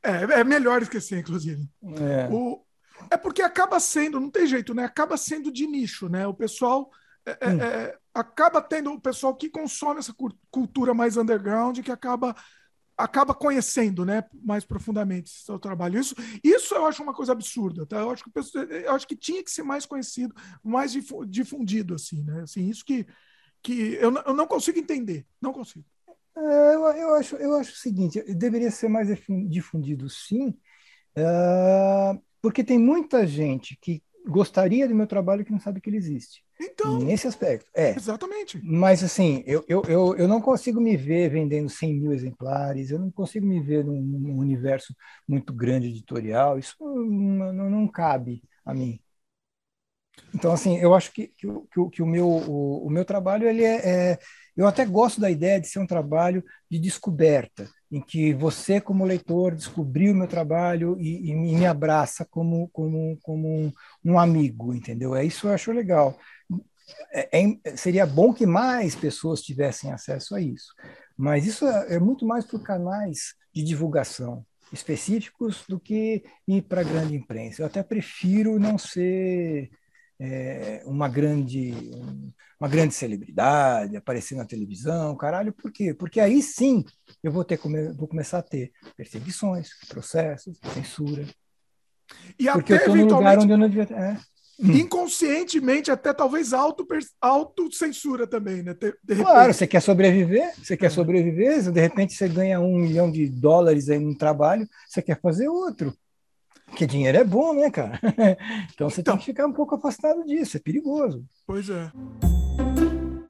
É, 0.05 0.41
é 0.41 0.45
melhor 0.45 0.83
esquecer, 0.83 1.19
inclusive. 1.19 1.69
É. 1.83 2.33
O, 2.33 2.65
é 3.11 3.17
porque 3.17 3.43
acaba 3.43 3.79
sendo, 3.81 4.21
não 4.21 4.31
tem 4.31 4.47
jeito, 4.47 4.75
né? 4.75 4.85
Acaba 4.85 5.17
sendo 5.17 5.51
de 5.51 5.67
nicho, 5.67 6.09
né? 6.09 6.27
O 6.27 6.35
pessoal 6.35 6.91
é, 7.27 7.39
é 7.41 7.49
hum. 7.49 7.61
é, 7.61 7.99
acaba 8.15 8.61
tendo 8.61 8.93
o 8.93 9.01
pessoal 9.01 9.35
que 9.35 9.49
consome 9.49 10.01
essa 10.01 10.15
cultura 10.51 10.93
mais 10.93 11.17
underground, 11.17 11.81
que 11.81 11.93
acaba 11.93 12.35
acaba 12.97 13.35
conhecendo 13.35 14.05
né, 14.05 14.23
mais 14.45 14.65
profundamente 14.65 15.31
seu 15.31 15.59
trabalho. 15.59 15.99
Isso, 15.99 16.15
isso 16.45 16.75
eu 16.75 16.87
acho 16.87 17.03
uma 17.03 17.15
coisa 17.15 17.33
absurda. 17.33 17.87
Tá? 17.87 17.97
Eu, 17.99 18.11
acho 18.11 18.23
que, 18.23 18.31
eu 18.85 18.93
acho 18.93 19.09
que 19.09 19.17
tinha 19.17 19.43
que 19.43 19.51
ser 19.51 19.63
mais 19.63 19.87
conhecido, 19.87 20.35
mais 20.63 20.93
difundido. 21.27 21.95
Assim, 21.95 22.23
né? 22.23 22.43
assim, 22.43 22.69
isso 22.69 22.85
que, 22.85 23.07
que 23.63 23.95
eu, 23.95 24.15
eu 24.15 24.35
não 24.35 24.47
consigo 24.47 24.79
entender. 24.79 25.27
Não 25.41 25.53
consigo. 25.53 25.85
É, 26.37 26.75
eu, 26.75 26.87
eu, 26.89 27.15
acho, 27.15 27.37
eu 27.37 27.55
acho 27.57 27.73
o 27.73 27.77
seguinte: 27.77 28.23
deveria 28.35 28.71
ser 28.71 28.89
mais 28.89 29.09
difundido, 29.49 30.09
sim, 30.09 30.49
uh, 31.19 32.23
porque 32.43 32.65
tem 32.65 32.79
muita 32.79 33.27
gente 33.27 33.79
que 33.81 34.03
gostaria 34.27 34.87
do 34.87 34.95
meu 34.95 35.07
trabalho 35.07 35.45
que 35.45 35.53
não 35.53 35.61
sabe 35.61 35.81
que 35.81 35.89
ele 35.89 35.97
existe. 35.97 36.43
Então, 36.61 36.99
nesse 36.99 37.27
aspecto, 37.27 37.69
é. 37.75 37.91
Exatamente. 37.97 38.61
Mas, 38.63 39.03
assim, 39.03 39.43
eu, 39.47 39.65
eu, 39.67 39.83
eu, 39.89 40.17
eu 40.17 40.29
não 40.29 40.41
consigo 40.41 40.81
me 40.81 40.97
ver 40.97 41.29
vendendo 41.31 41.69
100 41.69 41.95
mil 41.95 42.13
exemplares, 42.13 42.91
eu 42.91 42.99
não 42.99 43.11
consigo 43.11 43.47
me 43.47 43.61
ver 43.61 43.85
num, 43.85 44.01
num 44.01 44.39
universo 44.39 44.95
muito 45.27 45.53
grande 45.53 45.89
editorial, 45.89 46.59
isso 46.59 46.77
não, 46.81 47.53
não, 47.53 47.71
não, 47.71 47.89
cabe 47.89 48.43
a 48.65 48.73
mim. 48.73 49.01
Então, 50.35 50.53
assim, 50.53 50.79
eu 50.79 50.95
acho 50.95 51.13
que, 51.13 51.29
que, 51.29 51.47
que, 51.47 51.91
que 51.91 52.03
o, 52.03 52.07
meu, 52.07 52.27
o, 52.27 52.87
o, 52.87 52.91
meu 52.91 53.05
trabalho, 53.05 53.49
ele 53.49 53.65
é, 53.65 54.13
é, 54.13 54.19
Eu 54.57 54.67
até 54.67 54.85
gosto 54.85 55.21
da 55.21 55.31
ideia 55.31 55.61
de 55.61 55.69
ser 55.69 55.79
um 55.79 55.87
trabalho 55.87 56.43
de 56.71 56.79
descoberta, 56.79 57.69
em 57.91 58.01
que 58.01 58.33
você, 58.33 58.81
como 58.81 59.05
leitor, 59.05 59.55
descobriu 59.55 60.13
o 60.13 60.17
meu 60.17 60.27
trabalho 60.27 60.99
e, 60.99 61.31
e 61.31 61.35
me 61.35 61.67
abraça 61.67 62.27
como, 62.31 62.69
como, 62.69 63.19
como 63.23 63.49
um, 63.49 63.73
um 64.05 64.19
amigo, 64.19 64.75
entendeu? 64.75 65.15
É 65.15 65.25
isso 65.25 65.49
eu 65.49 65.53
acho 65.53 65.73
legal. 65.73 66.19
É, 67.13 67.41
é, 67.65 67.77
seria 67.77 68.07
bom 68.07 68.33
que 68.33 68.47
mais 68.47 68.95
pessoas 68.95 69.43
tivessem 69.43 69.93
acesso 69.93 70.35
a 70.35 70.41
isso. 70.41 70.75
Mas 71.17 71.47
isso 71.47 71.67
é, 71.67 71.97
é 71.97 71.99
muito 71.99 72.27
mais 72.27 72.45
por 72.45 72.63
canais 72.63 73.35
de 73.55 73.63
divulgação 73.63 74.45
específicos 74.73 75.65
do 75.69 75.79
que 75.79 76.25
ir 76.49 76.63
para 76.63 76.81
a 76.81 76.85
grande 76.85 77.15
imprensa. 77.15 77.61
Eu 77.61 77.67
até 77.67 77.83
prefiro 77.83 78.59
não 78.59 78.79
ser 78.79 79.71
é, 80.21 80.83
uma 80.87 81.09
grande 81.09 81.73
uma 82.61 82.69
grande 82.69 82.95
celebridade, 82.95 83.97
aparecer 83.97 84.37
na 84.37 84.45
televisão, 84.45 85.17
caralho, 85.17 85.53
por 85.53 85.73
quê? 85.73 85.93
Porque 85.93 86.21
aí 86.21 86.41
sim 86.41 86.85
eu 87.23 87.33
vou 87.33 87.45
ter 87.45 87.59
vou 87.97 88.07
começar 88.07 88.39
a 88.39 88.43
ter 88.43 88.71
perseguições, 88.97 89.71
processos, 89.89 90.59
censura. 90.73 91.27
E 92.39 92.45
Porque 92.51 92.75
até 92.75 92.89
eu 92.89 92.95
no 92.95 93.17
lugar 93.17 93.39
onde 93.39 93.53
eu 93.53 93.59
não 93.59 93.69
devia. 93.69 93.97
É. 93.97 94.17
Hum. 94.61 94.71
inconscientemente, 94.73 95.91
até 95.91 96.13
talvez 96.13 96.53
autocensura 97.21 98.29
também, 98.29 98.63
né? 98.63 98.75
De, 98.75 98.95
de 99.03 99.17
claro, 99.17 99.53
você 99.53 99.67
quer 99.67 99.81
sobreviver, 99.81 100.53
você 100.57 100.77
quer 100.77 100.87
é. 100.87 100.91
sobreviver, 100.91 101.73
de 101.73 101.81
repente 101.81 102.15
você 102.15 102.29
ganha 102.29 102.61
um 102.61 102.79
milhão 102.79 103.11
de 103.11 103.27
dólares 103.29 103.89
aí 103.89 103.99
no 103.99 104.17
trabalho, 104.17 104.69
você 104.87 105.03
quer 105.03 105.19
fazer 105.21 105.49
outro. 105.49 105.93
Porque 106.73 106.87
dinheiro 106.87 107.19
é 107.19 107.25
bom, 107.25 107.53
né, 107.53 107.71
cara? 107.71 108.01
Então 108.73 108.89
você 108.89 109.03
então, 109.03 109.15
tem 109.15 109.21
que 109.21 109.27
ficar 109.27 109.47
um 109.47 109.53
pouco 109.53 109.75
afastado 109.75 110.25
disso, 110.25 110.57
é 110.57 110.61
perigoso. 110.61 111.23
Pois 111.47 111.69
é. 111.69 111.93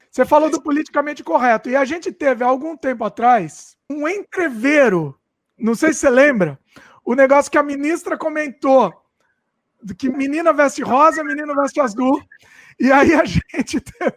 Você 0.09 0.25
falou 0.25 0.49
do 0.49 0.61
politicamente 0.61 1.23
correto, 1.23 1.69
e 1.69 1.75
a 1.75 1.83
gente 1.83 2.09
teve, 2.11 2.43
há 2.43 2.47
algum 2.47 2.77
tempo 2.77 3.03
atrás, 3.03 3.75
um 3.91 4.07
entreveiro, 4.07 5.19
não 5.57 5.75
sei 5.75 5.91
se 5.91 5.99
você 5.99 6.09
lembra, 6.09 6.57
o 7.03 7.15
negócio 7.15 7.51
que 7.51 7.57
a 7.57 7.63
ministra 7.63 8.17
comentou 8.17 8.93
que 9.97 10.09
menina 10.09 10.53
veste 10.53 10.81
rosa, 10.81 11.21
menino 11.23 11.53
veste 11.53 11.81
azul. 11.81 12.23
E 12.79 12.89
aí 12.89 13.13
a 13.13 13.25
gente 13.25 13.81
teve 13.81 14.15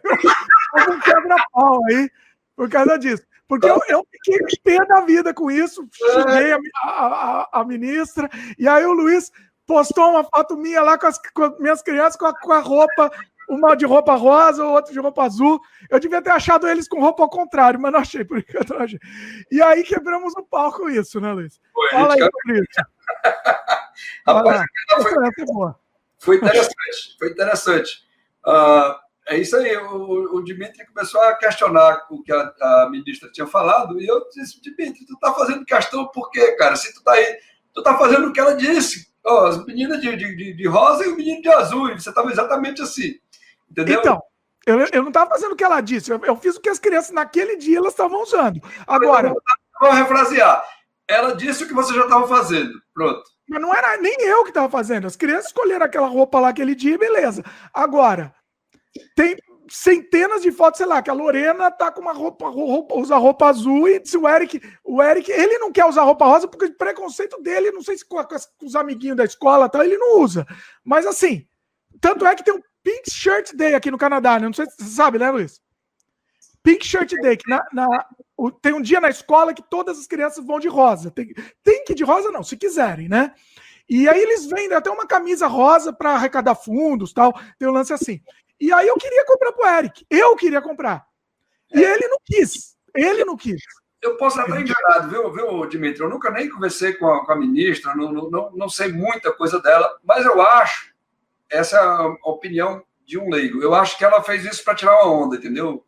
um 0.89 0.99
quebra-pau 1.01 1.79
aí 1.89 2.09
por 2.55 2.69
causa 2.69 2.97
disso. 2.97 3.23
Porque 3.47 3.67
eu, 3.67 3.79
eu 3.87 4.05
fiquei 4.11 4.59
pé 4.63 4.85
da 4.85 5.01
vida 5.01 5.33
com 5.33 5.49
isso, 5.49 5.87
xinguei 5.93 6.51
a, 6.51 6.59
a, 6.83 7.49
a, 7.61 7.65
ministra, 7.65 8.29
e 8.59 8.67
aí 8.67 8.85
o 8.85 8.91
Luiz 8.91 9.31
postou 9.65 10.09
uma 10.09 10.23
foto 10.23 10.57
minha 10.57 10.81
lá 10.81 10.97
com 10.97 11.07
as, 11.07 11.17
com 11.33 11.43
as 11.43 11.59
minhas 11.59 11.81
crianças 11.81 12.17
com 12.17 12.25
a, 12.25 12.37
com 12.37 12.51
a 12.51 12.59
roupa 12.59 13.11
uma 13.47 13.75
de 13.75 13.85
roupa 13.85 14.13
rosa, 14.15 14.65
outro 14.65 14.91
de 14.91 14.99
roupa 14.99 15.23
azul. 15.23 15.59
Eu 15.89 15.99
devia 15.99 16.21
ter 16.21 16.31
achado 16.31 16.67
eles 16.67 16.87
com 16.87 16.99
roupa 16.99 17.23
ao 17.23 17.29
contrário, 17.29 17.79
mas 17.79 17.91
não 17.91 17.99
achei, 17.99 18.25
por 18.25 18.37
enquanto 18.39 18.73
não 18.73 18.81
achei. 18.81 18.99
E 19.49 19.61
aí 19.61 19.83
quebramos 19.83 20.33
o 20.35 20.43
pau 20.43 20.71
com 20.73 20.89
isso, 20.89 21.21
né, 21.21 21.31
Luiz? 21.31 21.59
Foi, 21.73 21.89
Fala 21.89 22.13
aí, 22.13 22.29
Luiz. 22.47 22.67
Rapaz, 24.27 24.61
foi, 24.89 25.73
foi, 26.19 26.35
interessante, 26.35 27.17
foi 27.17 27.29
interessante. 27.29 28.05
Uh, 28.45 29.06
É 29.27 29.37
isso 29.37 29.55
aí. 29.57 29.75
O, 29.77 30.37
o 30.37 30.43
Dimitri 30.43 30.85
começou 30.87 31.21
a 31.21 31.35
questionar 31.35 32.05
o 32.09 32.23
que 32.23 32.31
a, 32.31 32.53
a, 32.61 32.89
ministra 32.89 33.29
tinha 33.31 33.45
falado, 33.45 33.99
e 34.01 34.07
eu 34.07 34.27
disse, 34.29 34.61
Dimitri, 34.61 35.05
tu 35.05 35.17
tá 35.19 35.33
fazendo 35.33 35.65
questão 35.65 36.07
por 36.07 36.31
quê, 36.31 36.53
cara? 36.53 36.75
Se 36.75 36.93
tu 36.93 37.03
tá 37.03 37.11
aí, 37.11 37.37
tu 37.73 37.83
tá 37.83 37.97
fazendo 37.97 38.27
o 38.27 38.33
que 38.33 38.39
ela 38.39 38.55
disse. 38.55 39.07
Oh, 39.25 39.39
as 39.39 39.65
meninas 39.65 39.99
de, 39.99 40.15
de, 40.15 40.53
de 40.53 40.67
rosa 40.67 41.05
e 41.05 41.09
o 41.09 41.15
menino 41.17 41.41
de 41.41 41.49
azul, 41.49 41.89
e 41.89 41.99
você 41.99 42.09
estava 42.09 42.31
exatamente 42.31 42.81
assim. 42.81 43.15
Entendeu? 43.69 43.99
Então, 43.99 44.21
eu, 44.65 44.79
eu 44.93 45.01
não 45.01 45.09
estava 45.09 45.29
fazendo 45.29 45.51
o 45.51 45.55
que 45.55 45.63
ela 45.63 45.81
disse, 45.81 46.11
eu, 46.11 46.19
eu, 46.23 46.35
fiz 46.37 46.55
o 46.55 46.61
que 46.61 46.69
as 46.69 46.79
crianças 46.79 47.11
naquele 47.11 47.57
dia 47.57 47.77
elas 47.77 47.93
estavam 47.93 48.21
usando. 48.21 48.61
Agora. 48.85 49.33
Vou 49.79 49.91
refrasear. 49.91 50.63
Ela 51.07 51.35
disse 51.35 51.63
o 51.63 51.67
que 51.67 51.73
você 51.73 51.93
já 51.93 52.03
estava 52.03 52.27
fazendo. 52.27 52.73
Pronto. 52.93 53.23
Mas 53.47 53.61
não 53.61 53.73
era 53.73 53.95
nem 53.97 54.15
eu 54.21 54.43
que 54.43 54.49
estava 54.49 54.69
fazendo. 54.69 55.07
As 55.07 55.15
crianças 55.15 55.47
escolheram 55.47 55.85
aquela 55.85 56.07
roupa 56.07 56.39
lá 56.39 56.49
aquele 56.49 56.75
dia, 56.75 56.97
beleza. 56.97 57.43
Agora, 57.73 58.33
tem 59.15 59.35
centenas 59.69 60.41
de 60.41 60.51
fotos, 60.51 60.77
sei 60.77 60.87
lá, 60.87 61.01
que 61.01 61.09
a 61.09 61.13
Lorena 61.13 61.69
tá 61.69 61.91
com 61.91 62.01
uma 62.01 62.13
roupa, 62.13 62.47
roupa 62.47 62.95
usa 62.95 63.17
roupa 63.17 63.47
azul 63.47 63.87
e 63.87 64.01
o 64.17 64.27
Eric, 64.27 64.61
o 64.83 65.03
Eric, 65.03 65.29
ele 65.31 65.57
não 65.57 65.71
quer 65.71 65.85
usar 65.85 66.03
roupa 66.03 66.25
rosa 66.25 66.47
porque 66.47 66.65
o 66.65 66.77
preconceito 66.77 67.41
dele, 67.41 67.71
não 67.71 67.81
sei 67.81 67.97
se 67.97 68.05
com, 68.05 68.23
com 68.23 68.65
os 68.65 68.75
amiguinhos 68.75 69.17
da 69.17 69.25
escola, 69.25 69.67
tá, 69.67 69.83
ele 69.83 69.97
não 69.97 70.19
usa. 70.21 70.45
Mas 70.83 71.05
assim, 71.05 71.45
tanto 71.99 72.25
é 72.25 72.35
que 72.35 72.43
tem 72.43 72.53
um 72.53 72.61
Pink 72.83 73.11
Shirt 73.11 73.53
Day 73.53 73.73
aqui 73.73 73.91
no 73.91 73.97
Canadá, 73.97 74.39
né? 74.39 74.45
Não 74.45 74.53
sei 74.53 74.65
se 74.65 74.77
você 74.77 74.95
sabe, 74.95 75.19
né, 75.19 75.29
Luiz? 75.29 75.61
Pink 76.63 76.85
Shirt 76.85 77.13
Day, 77.21 77.35
que 77.37 77.49
na, 77.49 77.65
na, 77.73 78.05
tem 78.61 78.73
um 78.73 78.81
dia 78.81 79.01
na 79.01 79.09
escola 79.09 79.53
que 79.53 79.63
todas 79.69 79.99
as 79.99 80.07
crianças 80.07 80.45
vão 80.45 80.59
de 80.59 80.67
rosa. 80.67 81.11
Tem, 81.11 81.33
tem 81.63 81.83
que 81.83 81.93
ir 81.93 81.95
de 81.95 82.03
rosa, 82.03 82.31
não, 82.31 82.43
se 82.43 82.55
quiserem, 82.55 83.09
né? 83.09 83.33
E 83.89 84.07
aí 84.07 84.21
eles 84.21 84.45
vendem 84.45 84.73
até 84.73 84.89
uma 84.89 85.07
camisa 85.07 85.47
rosa 85.47 85.93
para 85.93 86.11
arrecadar 86.11 86.55
fundos 86.55 87.13
tal. 87.13 87.33
Tem 87.57 87.67
um 87.67 87.71
lance 87.71 87.93
assim. 87.93 88.21
E 88.59 88.71
aí 88.73 88.87
eu 88.87 88.95
queria 88.95 89.25
comprar 89.25 89.51
pro 89.51 89.67
Eric. 89.67 90.05
Eu 90.09 90.35
queria 90.35 90.61
comprar. 90.61 91.05
E 91.73 91.83
é. 91.83 91.93
ele 91.93 92.07
não 92.07 92.17
quis. 92.25 92.75
Ele 92.95 93.25
não 93.25 93.37
quis. 93.37 93.61
Eu 94.01 94.15
posso 94.17 94.39
estar 94.39 94.61
enganado, 94.61 95.09
viu, 95.09 95.31
viu, 95.33 95.65
Dimitri? 95.65 96.01
Eu 96.01 96.09
nunca 96.09 96.29
nem 96.29 96.49
conversei 96.49 96.93
com 96.93 97.07
a, 97.07 97.25
com 97.25 97.31
a 97.31 97.35
ministra, 97.35 97.95
não, 97.95 98.11
não, 98.11 98.51
não 98.51 98.69
sei 98.69 98.91
muita 98.91 99.33
coisa 99.33 99.59
dela, 99.59 99.97
mas 100.03 100.23
eu 100.23 100.39
acho, 100.39 100.93
essa 101.49 101.77
é 101.77 101.79
a 101.79 102.15
opinião 102.23 102.83
de 103.03 103.17
um 103.17 103.29
leigo, 103.29 103.61
eu 103.61 103.73
acho 103.73 103.97
que 103.97 104.05
ela 104.05 104.21
fez 104.21 104.45
isso 104.45 104.63
para 104.63 104.75
tirar 104.75 105.01
uma 105.01 105.25
onda, 105.25 105.37
entendeu? 105.37 105.83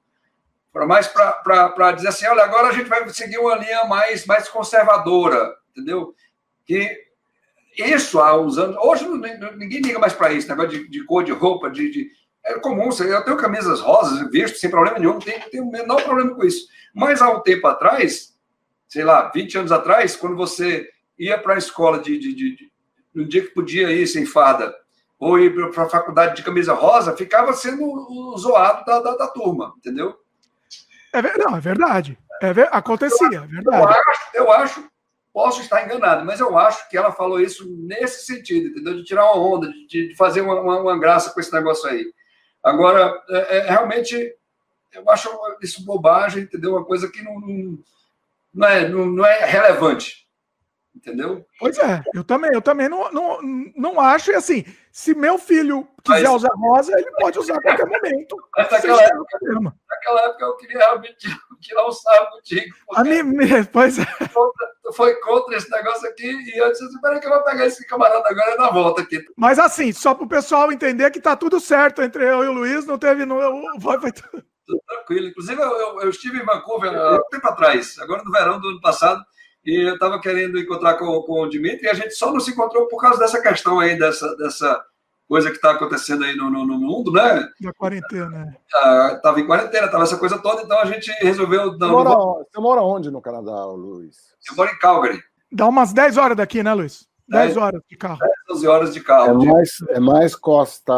Para 0.74 0.88
mais 0.88 1.08
para 1.08 1.92
dizer 1.92 2.08
assim, 2.08 2.26
olha, 2.28 2.44
agora 2.44 2.70
a 2.70 2.72
gente 2.72 2.90
vai 2.90 3.08
seguir 3.10 3.38
uma 3.38 3.56
linha 3.56 3.86
mais, 3.86 4.26
mais 4.26 4.50
conservadora, 4.50 5.56
entendeu? 5.72 6.16
Que 6.66 7.10
isso 7.78 8.20
há 8.20 8.40
uns 8.40 8.58
anos. 8.58 8.76
Hoje 8.78 9.08
ninguém 9.56 9.82
liga 9.82 10.00
mais 10.00 10.14
para 10.14 10.32
isso, 10.32 10.48
negócio 10.48 10.72
de, 10.72 10.88
de, 10.88 11.04
cor 11.06 11.24
de 11.24 11.32
roupa, 11.32 11.70
de, 11.70 11.90
de, 11.92 12.10
é 12.46 12.60
comum, 12.60 12.90
eu 13.00 13.24
tenho 13.24 13.38
camisas 13.38 13.80
rosas, 13.82 14.30
visto 14.32 14.58
sem 14.58 14.70
problema 14.70 14.98
nenhum, 14.98 15.14
não 15.14 15.20
tenho, 15.20 15.50
tenho 15.50 15.64
o 15.64 15.72
menor 15.72 16.04
problema 16.04 16.36
com 16.36 16.44
isso. 16.44 16.68
Mas 16.94 17.22
há 17.22 17.30
um 17.30 17.42
tempo 17.42 17.68
atrás, 17.68 18.36
sei 18.88 19.04
lá, 19.04 19.30
20 19.34 19.58
anos 19.60 19.72
atrás, 19.72 20.16
quando 20.16 20.36
você 20.36 20.90
ia 21.18 21.38
para 21.38 21.56
a 21.56 21.58
escola 21.58 22.00
de, 22.00 22.18
de, 22.18 22.34
de, 22.34 22.56
de, 22.56 22.72
no 23.14 23.28
dia 23.28 23.42
que 23.42 23.54
podia 23.54 23.92
ir 23.92 24.08
sem 24.08 24.26
fada, 24.26 24.74
ou 25.20 25.38
ir 25.38 25.54
para 25.54 25.84
a 25.84 25.90
faculdade 25.90 26.38
de 26.38 26.44
camisa 26.44 26.74
rosa, 26.74 27.16
ficava 27.16 27.54
sendo 27.54 27.84
o 27.84 28.38
zoado 28.38 28.86
da, 28.86 29.02
da, 29.02 29.16
da 29.18 29.28
turma, 29.28 29.74
entendeu? 29.78 30.18
É, 31.14 31.38
não, 31.38 31.58
é 31.58 31.60
verdade. 31.60 32.18
É 32.42 32.52
acontecia, 32.72 33.40
é 33.40 33.48
verdade. 33.48 33.78
Eu 33.78 33.90
acho, 33.90 34.22
eu 34.34 34.52
acho, 34.52 34.92
posso 35.34 35.62
estar 35.62 35.84
enganado, 35.84 36.26
mas 36.26 36.40
eu 36.40 36.58
acho 36.58 36.88
que 36.90 36.98
ela 36.98 37.12
falou 37.12 37.42
isso 37.42 37.70
nesse 37.80 38.26
sentido, 38.26 38.70
entendeu? 38.70 38.96
De 38.96 39.04
tirar 39.04 39.26
uma 39.26 39.36
onda, 39.36 39.68
de, 39.68 40.10
de 40.10 40.16
fazer 40.16 40.40
uma, 40.40 40.62
uma, 40.62 40.80
uma 40.80 40.98
graça 40.98 41.32
com 41.32 41.40
esse 41.42 41.52
negócio 41.52 41.90
aí. 41.90 42.14
Agora, 42.70 43.22
é, 43.30 43.58
é, 43.58 43.70
realmente, 43.70 44.36
eu 44.94 45.10
acho 45.10 45.30
isso 45.62 45.84
bobagem, 45.84 46.44
entendeu? 46.44 46.72
Uma 46.74 46.86
coisa 46.86 47.10
que 47.10 47.22
não, 47.22 47.40
não, 47.40 47.80
não, 48.54 48.68
é, 48.68 48.88
não, 48.88 49.06
não 49.08 49.26
é 49.26 49.46
relevante. 49.46 50.29
Entendeu? 50.96 51.46
Pois 51.60 51.78
é, 51.78 52.04
eu 52.14 52.24
também, 52.24 52.52
eu 52.54 52.62
também 52.62 52.90
não, 52.90 53.12
não, 53.12 53.40
não 53.76 54.02
acho, 54.02 54.32
e 54.32 54.36
assim, 54.36 54.66
se 54.92 55.14
meu 55.14 55.38
filho 55.38 55.88
quiser 56.04 56.24
Mas, 56.24 56.34
usar 56.34 56.50
rosa, 56.56 56.92
ele 56.92 57.12
pode 57.12 57.40
usar 57.40 57.56
a 57.56 57.62
qualquer 57.62 57.86
momento. 57.86 58.36
naquela 58.58 59.02
época, 59.04 59.40
naquela 59.88 60.22
época 60.26 60.46
eu 60.46 60.58
queria 60.58 60.80
realmente 60.80 61.28
tirar 61.62 61.88
um 61.88 61.92
sarro 61.92 62.32
contigo. 62.32 62.76
A 62.96 63.04
mim 63.04 63.24
mesmo, 63.24 63.68
pois 63.72 64.00
é. 64.00 64.06
Foi 64.94 65.16
contra 65.22 65.56
esse 65.56 65.70
negócio 65.70 66.10
aqui, 66.10 66.28
e 66.28 66.58
eu 66.58 66.72
disse 66.72 66.84
assim, 66.84 67.00
peraí 67.00 67.20
que 67.20 67.28
eu 67.28 67.32
vou 67.32 67.44
pegar 67.44 67.66
esse 67.66 67.86
camarada 67.88 68.28
agora 68.28 68.58
na 68.58 68.70
volta 68.72 69.04
aqui. 69.04 69.24
Mas 69.38 69.60
assim, 69.60 69.94
só 69.94 70.16
para 70.16 70.26
o 70.26 70.30
pessoal 70.30 70.72
entender 70.72 71.12
que 71.12 71.22
tá 71.22 71.36
tudo 71.36 71.60
certo 71.60 72.02
entre 72.02 72.26
eu 72.28 72.44
e 72.44 72.48
o 72.48 72.54
Luiz, 72.54 72.86
não 72.86 72.98
teve... 72.98 73.26
Não, 73.26 73.40
foi, 73.80 74.00
foi 74.00 74.12
tudo. 74.12 74.44
Tranquilo. 74.88 75.28
Inclusive, 75.28 75.62
eu, 75.62 75.78
eu, 75.78 76.02
eu 76.02 76.10
estive 76.10 76.40
em 76.40 76.46
Vancouver 76.46 76.94
há 76.94 77.16
um 77.16 77.30
tempo 77.30 77.48
atrás, 77.48 77.98
agora 78.00 78.24
no 78.24 78.32
verão 78.32 78.60
do 78.60 78.70
ano 78.70 78.82
passado, 78.82 79.24
e 79.66 79.88
eu 79.88 79.94
estava 79.94 80.20
querendo 80.20 80.60
encontrar 80.60 80.96
com, 80.96 81.22
com 81.22 81.42
o 81.42 81.50
Dimitri, 81.50 81.86
e 81.86 81.90
a 81.90 81.94
gente 81.94 82.14
só 82.14 82.32
não 82.32 82.40
se 82.40 82.52
encontrou 82.52 82.88
por 82.88 83.00
causa 83.00 83.20
dessa 83.20 83.42
questão 83.42 83.80
aí, 83.80 83.98
dessa, 83.98 84.36
dessa 84.38 84.84
coisa 85.28 85.50
que 85.50 85.58
está 85.58 85.72
acontecendo 85.72 86.24
aí 86.24 86.36
no, 86.36 86.50
no, 86.50 86.66
no, 86.66 86.80
mundo, 86.80 87.12
né? 87.12 87.48
Da 87.62 87.74
quarentena. 87.74 88.58
Estava 88.66 89.38
ah, 89.38 89.40
em 89.40 89.46
quarentena, 89.46 89.86
estava 89.86 90.04
essa 90.04 90.18
coisa 90.18 90.40
toda, 90.40 90.64
então 90.64 90.80
a 90.80 90.86
gente 90.86 91.12
resolveu... 91.22 91.78
Não, 91.78 91.90
você, 91.90 92.04
mora, 92.04 92.10
você 92.10 92.60
mora 92.60 92.82
onde 92.82 93.12
no 93.12 93.22
Canadá, 93.22 93.66
Luiz? 93.66 94.16
Eu 94.50 94.56
moro 94.56 94.72
em 94.72 94.80
Calgary. 94.80 95.22
Dá 95.52 95.68
umas 95.68 95.94
10 95.94 96.18
horas 96.18 96.38
daqui, 96.38 96.64
né, 96.64 96.74
Luiz? 96.74 97.08
10 97.28 97.58
horas 97.58 97.82
de 97.88 97.96
carro. 97.96 98.18
10, 98.20 98.32
12 98.48 98.68
horas 98.68 98.94
de 98.94 99.02
carro. 99.02 99.44
É 99.44 99.46
mais, 99.46 99.70
é 99.90 100.00
mais 100.00 100.36
costa 100.36 100.94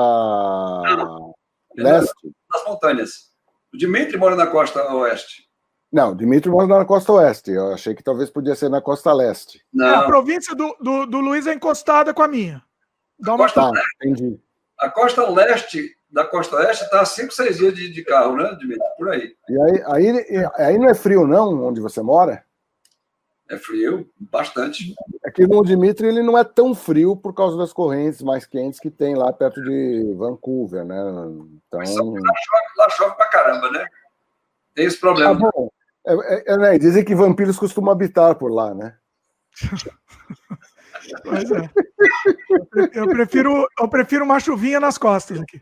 leste? 1.75 2.14
Das 2.49 2.64
montanhas. 2.65 3.31
O 3.73 3.77
Dimitri 3.77 4.17
mora 4.17 4.35
na 4.35 4.48
costa 4.48 4.93
oeste. 4.93 5.50
Não, 5.92 6.16
Dimitri 6.16 6.50
mora 6.50 6.68
na 6.68 6.86
costa 6.86 7.11
oeste. 7.11 7.52
Eu 7.52 7.74
achei 7.74 7.94
que 7.94 8.03
talvez 8.03 8.30
podia 8.30 8.56
ser 8.56 8.70
na 8.70 8.82
costa 8.82 9.11
leste. 9.11 9.61
Não. 9.74 9.88
É, 9.88 9.95
a 9.95 10.03
província 10.03 10.56
do, 10.56 10.76
do, 10.80 11.06
do, 11.06 11.20
Luiz 11.20 11.45
é 11.45 11.53
encostada 11.53 12.14
com 12.14 12.24
a 12.24 12.28
minha. 12.28 12.64
Dá 13.20 13.34
uma 13.34 13.44
costa, 13.44 13.70
leste, 13.70 13.88
entendi. 14.02 14.40
A 14.80 14.90
costa 14.90 15.30
leste 15.30 15.95
da 16.10 16.26
costa 16.26 16.56
oeste 16.58 16.86
está 16.86 17.02
a 17.02 17.06
5, 17.06 17.34
6 17.34 17.58
dias 17.58 17.74
de, 17.74 17.90
de, 17.92 18.03
carro, 18.03 18.38
né, 18.38 18.56
Dimitri? 18.60 18.88
Por 18.98 19.10
aí. 19.10 19.36
E 19.50 19.61
aí, 19.61 19.84
aí, 19.86 20.50
aí 20.58 20.78
não 20.78 20.90
é 20.90 20.94
frio, 20.94 21.28
não, 21.28 21.68
onde 21.68 21.82
você 21.82 22.02
mora? 22.02 22.44
É 23.50 23.58
frio, 23.58 24.10
bastante. 24.18 24.95
Aqui 25.26 25.44
é 25.44 25.48
no 25.48 25.61
Dimitri 25.61 26.08
ele 26.08 26.24
não 26.24 26.38
é 26.38 26.44
tão 26.44 26.74
frio 26.74 27.18
por 27.18 27.34
causa 27.34 27.58
das 27.58 27.74
correntes 27.74 28.22
mais 28.22 28.45
quentes 28.45 28.80
que 28.80 28.90
tem 28.90 29.14
lá 29.14 29.32
perto 29.34 29.61
de 29.61 30.14
Vancouver, 30.16 30.86
né? 30.86 30.95
Então... 31.68 31.80
Lá 31.80 31.86
chove, 31.86 32.20
lá 32.78 32.90
chove 32.90 33.16
pra 33.16 33.28
caramba, 33.28 33.70
né? 33.70 33.86
Tem 34.74 34.86
esse 34.86 34.98
problema. 34.98 35.32
Ah, 35.32 35.52
bom, 35.53 35.70
é, 36.05 36.13
é, 36.13 36.53
é, 36.53 36.57
né? 36.57 36.77
Dizem 36.77 37.03
que 37.03 37.15
vampiros 37.15 37.57
costumam 37.57 37.91
habitar 37.91 38.35
por 38.35 38.51
lá, 38.51 38.73
né? 38.73 38.95
Pois 41.23 41.51
é. 41.51 41.69
Eu 42.93 43.07
prefiro, 43.07 43.67
eu 43.80 43.89
prefiro 43.89 44.23
uma 44.23 44.39
chuvinha 44.39 44.80
nas 44.80 44.97
costas 44.97 45.39
aqui. 45.39 45.59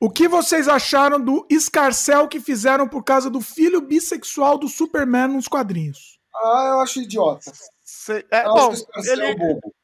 O 0.00 0.10
que 0.10 0.26
vocês 0.26 0.66
acharam 0.66 1.20
do 1.20 1.46
escarcel 1.50 2.26
que 2.26 2.40
fizeram 2.40 2.88
por 2.88 3.04
causa 3.04 3.28
do 3.30 3.40
filho 3.40 3.80
bissexual 3.82 4.58
do 4.58 4.68
Superman 4.68 5.28
nos 5.28 5.46
quadrinhos? 5.46 6.18
Ah, 6.34 6.70
eu 6.72 6.80
acho 6.80 7.00
idiota. 7.00 7.52
Sei, 7.84 8.24
é, 8.30 8.46
eu 8.46 8.54
bom, 8.54 8.70
acho 8.70 8.86
que 8.86 9.08
ele... 9.08 9.22
é 9.22 9.34
bobo. 9.36 9.74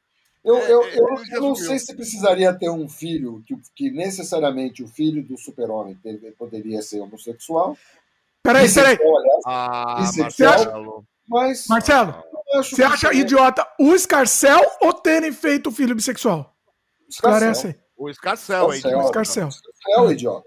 Eu, 0.47 0.59
eu, 0.59 0.83
eu, 0.91 1.09
eu, 1.33 1.41
não 1.41 1.57
sei 1.57 1.77
se 1.77 1.93
precisaria 1.93 2.55
ter 2.55 2.71
um 2.71 2.89
filho 2.89 3.43
que, 3.45 3.57
que 3.75 3.91
necessariamente 3.91 4.81
o 4.81 4.87
filho 4.87 5.21
do 5.21 5.37
super-homem 5.37 5.99
poderia 6.39 6.81
ser 6.83 7.01
homossexual. 7.01 7.77
Peraí, 8.45 8.73
peraí. 8.73 8.97
Ah, 9.45 10.09
Marcelo. 10.17 11.05
Mas, 11.29 11.67
Marcelo, 11.67 12.23
você 12.55 12.85
acha 12.85 13.11
que... 13.11 13.17
idiota 13.17 13.67
o 13.81 13.93
Escarcel 13.93 14.61
ou 14.81 14.93
terem 14.93 15.33
feito 15.33 15.69
o 15.69 15.73
filho 15.73 15.97
bissexual? 15.97 16.55
Esclarece. 17.09 17.77
O 17.97 18.09
Escarcel, 18.09 18.73
é 18.73 18.79
idiota. 18.79 18.99
O 18.99 19.07
Escarcel. 19.07 19.49
é 19.89 20.13
idiota. 20.13 20.47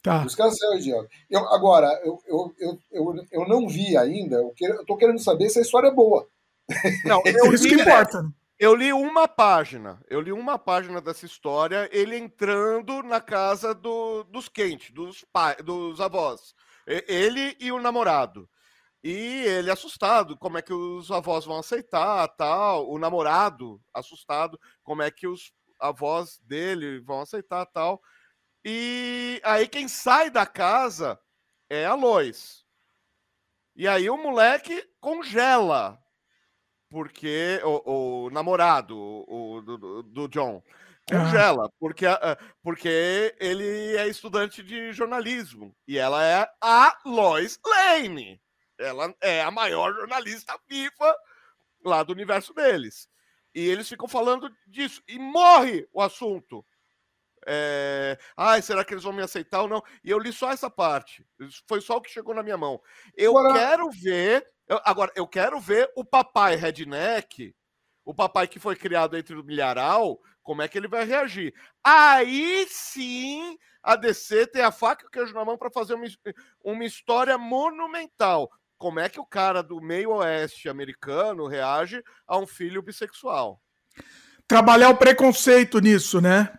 Tá. 0.00 0.22
O 0.22 0.26
Escarcel 0.26 0.72
é 0.72 0.76
idiota. 0.78 1.08
Eu, 1.28 1.40
agora, 1.52 1.88
eu, 2.02 2.18
eu, 2.26 2.54
eu, 2.58 2.78
eu, 2.90 3.26
eu 3.32 3.46
não 3.46 3.68
vi 3.68 3.98
ainda, 3.98 4.36
eu, 4.36 4.50
que, 4.56 4.64
eu 4.64 4.86
tô 4.86 4.96
querendo 4.96 5.18
saber 5.18 5.50
se 5.50 5.58
a 5.58 5.62
história 5.62 5.88
é 5.88 5.94
boa. 5.94 6.26
Não, 7.04 7.20
eu 7.26 7.52
isso 7.52 7.68
que 7.68 7.74
importa. 7.74 8.24
Eu 8.58 8.74
li 8.74 8.90
uma 8.90 9.28
página, 9.28 10.02
eu 10.08 10.18
li 10.18 10.32
uma 10.32 10.58
página 10.58 10.98
dessa 10.98 11.26
história, 11.26 11.90
ele 11.92 12.16
entrando 12.16 13.02
na 13.02 13.20
casa 13.20 13.74
do, 13.74 14.24
dos 14.24 14.48
quentes, 14.48 14.90
dos, 14.92 15.26
dos 15.62 16.00
avós. 16.00 16.54
Ele 16.86 17.54
e 17.60 17.70
o 17.70 17.78
namorado. 17.78 18.48
E 19.04 19.44
ele 19.44 19.70
assustado, 19.70 20.38
como 20.38 20.56
é 20.56 20.62
que 20.62 20.72
os 20.72 21.10
avós 21.10 21.44
vão 21.44 21.58
aceitar, 21.58 22.26
tal. 22.28 22.90
O 22.90 22.98
namorado 22.98 23.78
assustado, 23.92 24.58
como 24.82 25.02
é 25.02 25.10
que 25.10 25.26
os 25.26 25.52
avós 25.78 26.38
dele 26.38 27.00
vão 27.00 27.20
aceitar, 27.20 27.66
tal. 27.66 28.00
E 28.64 29.38
aí 29.44 29.68
quem 29.68 29.86
sai 29.86 30.30
da 30.30 30.46
casa 30.46 31.20
é 31.68 31.84
a 31.84 31.94
Lois. 31.94 32.64
E 33.76 33.86
aí 33.86 34.08
o 34.08 34.16
moleque 34.16 34.82
congela 34.98 36.02
porque 36.90 37.60
o, 37.64 38.26
o 38.26 38.30
namorado 38.30 38.96
o, 38.96 39.60
do, 39.60 40.02
do, 40.02 40.28
John 40.28 40.62
Congela, 41.08 41.70
porque, 41.78 42.06
porque 42.62 43.34
ele 43.38 43.96
é 43.96 44.08
estudante 44.08 44.62
de 44.62 44.92
jornalismo 44.92 45.74
e 45.86 45.98
ela 45.98 46.24
é 46.24 46.48
a 46.60 46.98
Lois 47.04 47.58
Lane. 47.64 48.40
Ela 48.78 49.14
é 49.20 49.42
a 49.42 49.50
maior 49.50 49.94
jornalista 49.94 50.58
viva 50.68 51.16
lá 51.84 52.02
do 52.02 52.12
universo 52.12 52.52
deles. 52.52 53.08
E 53.54 53.66
eles 53.66 53.88
ficam 53.88 54.06
falando 54.06 54.50
disso. 54.66 55.02
E 55.08 55.18
morre 55.18 55.88
o 55.92 56.02
assunto. 56.02 56.64
É... 57.46 58.18
Ai, 58.36 58.60
será 58.60 58.84
que 58.84 58.92
eles 58.92 59.04
vão 59.04 59.12
me 59.12 59.22
aceitar 59.22 59.62
ou 59.62 59.68
não? 59.68 59.82
E 60.04 60.10
eu 60.10 60.18
li 60.18 60.32
só 60.32 60.50
essa 60.50 60.68
parte. 60.68 61.24
Foi 61.66 61.80
só 61.80 61.96
o 61.96 62.00
que 62.00 62.10
chegou 62.10 62.34
na 62.34 62.42
minha 62.42 62.58
mão. 62.58 62.80
Eu 63.16 63.38
agora... 63.38 63.54
quero 63.54 63.90
ver. 63.90 64.46
Eu, 64.68 64.80
agora, 64.84 65.12
eu 65.14 65.26
quero 65.26 65.60
ver 65.60 65.90
o 65.94 66.04
papai 66.04 66.56
redneck, 66.56 67.54
o 68.04 68.14
papai 68.14 68.48
que 68.48 68.58
foi 68.58 68.76
criado 68.76 69.16
entre 69.16 69.34
o 69.34 69.44
milharal, 69.44 70.20
como 70.42 70.62
é 70.62 70.68
que 70.68 70.78
ele 70.78 70.88
vai 70.88 71.04
reagir. 71.04 71.54
Aí 71.82 72.66
sim 72.68 73.56
a 73.82 73.94
DC 73.94 74.48
tem 74.48 74.62
a 74.62 74.72
faca 74.72 75.04
e 75.04 75.06
o 75.06 75.10
queijo 75.10 75.32
na 75.34 75.44
mão 75.44 75.56
para 75.56 75.70
fazer 75.70 75.94
uma, 75.94 76.06
uma 76.64 76.84
história 76.84 77.38
monumental. 77.38 78.50
Como 78.76 79.00
é 79.00 79.08
que 79.08 79.20
o 79.20 79.24
cara 79.24 79.62
do 79.62 79.80
meio 79.80 80.10
oeste 80.10 80.68
americano 80.68 81.46
reage 81.46 82.02
a 82.26 82.36
um 82.36 82.46
filho 82.46 82.82
bissexual? 82.82 83.60
Trabalhar 84.46 84.90
o 84.90 84.96
preconceito 84.96 85.78
nisso, 85.78 86.20
né? 86.20 86.52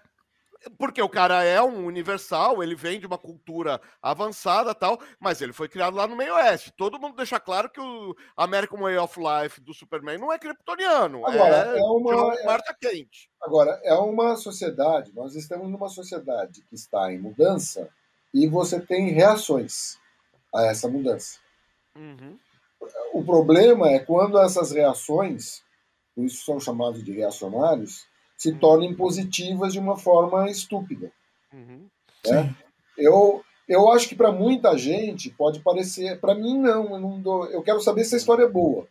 Porque 0.77 1.02
o 1.02 1.10
cara 1.10 1.44
é 1.44 1.61
um 1.61 1.86
universal, 1.86 2.61
ele 2.61 2.76
vem 2.76 3.00
de 3.00 3.06
uma 3.06 3.18
cultura 3.18 3.80
avançada 4.02 4.74
tal, 4.74 5.00
mas 5.19 5.42
ele 5.42 5.53
foi 5.53 5.68
criado 5.68 5.95
lá 5.95 6.08
no 6.08 6.16
meio 6.16 6.34
oeste. 6.36 6.74
Todo 6.76 7.00
mundo 7.00 7.16
deixa 7.16 7.40
claro 7.40 7.69
que 7.69 7.80
o 7.80 8.16
American 8.36 8.80
Way 8.80 8.98
of 8.98 9.19
Life 9.19 9.61
do 9.61 9.74
Superman 9.74 10.18
não 10.18 10.32
é 10.32 10.40
kryptoniano, 10.40 11.26
agora, 11.26 11.76
é, 11.76 11.80
é 11.80 11.84
uma 11.84 12.44
Marta 12.45 12.76
quente. 12.80 13.30
Agora, 13.42 13.80
é 13.84 13.94
uma 13.94 14.36
sociedade, 14.36 15.14
nós 15.14 15.36
estamos 15.36 15.69
numa 15.69 15.90
sociedade 15.90 16.61
que 16.69 16.76
está 16.76 17.11
em 17.11 17.19
mudança 17.19 17.90
e 18.34 18.48
você 18.48 18.80
tem 18.80 19.11
reações 19.11 19.98
a 20.53 20.66
essa 20.66 20.88
mudança. 20.88 21.40
Uhum. 21.95 22.38
O 23.14 23.24
problema 23.24 23.90
é 23.90 24.00
quando 24.00 24.40
essas 24.40 24.72
reações, 24.72 25.64
por 26.16 26.26
isso 26.26 26.45
são 26.45 26.60
chamados 26.60 27.03
de 27.03 27.11
reacionários, 27.11 28.06
se 28.38 28.53
tornem 28.53 28.93
positivas 28.93 29.74
de 29.74 29.80
uma 29.80 29.98
forma 29.98 30.49
estúpida. 30.49 31.11
Uhum. 31.51 31.88
Né? 32.25 32.56
Eu, 32.95 33.43
eu 33.67 33.91
acho 33.91 34.07
que 34.07 34.16
para 34.16 34.32
muita 34.32 34.77
gente 34.77 35.32
pode 35.32 35.59
parecer. 35.59 36.19
Para 36.19 36.35
mim, 36.35 36.57
não. 36.59 36.93
Eu, 36.93 36.99
não 36.99 37.19
dou, 37.19 37.45
eu 37.48 37.64
quero 37.64 37.82
saber 37.82 38.06
se 38.06 38.14
a 38.14 38.17
história 38.17 38.43
é 38.43 38.49
boa. 38.49 38.88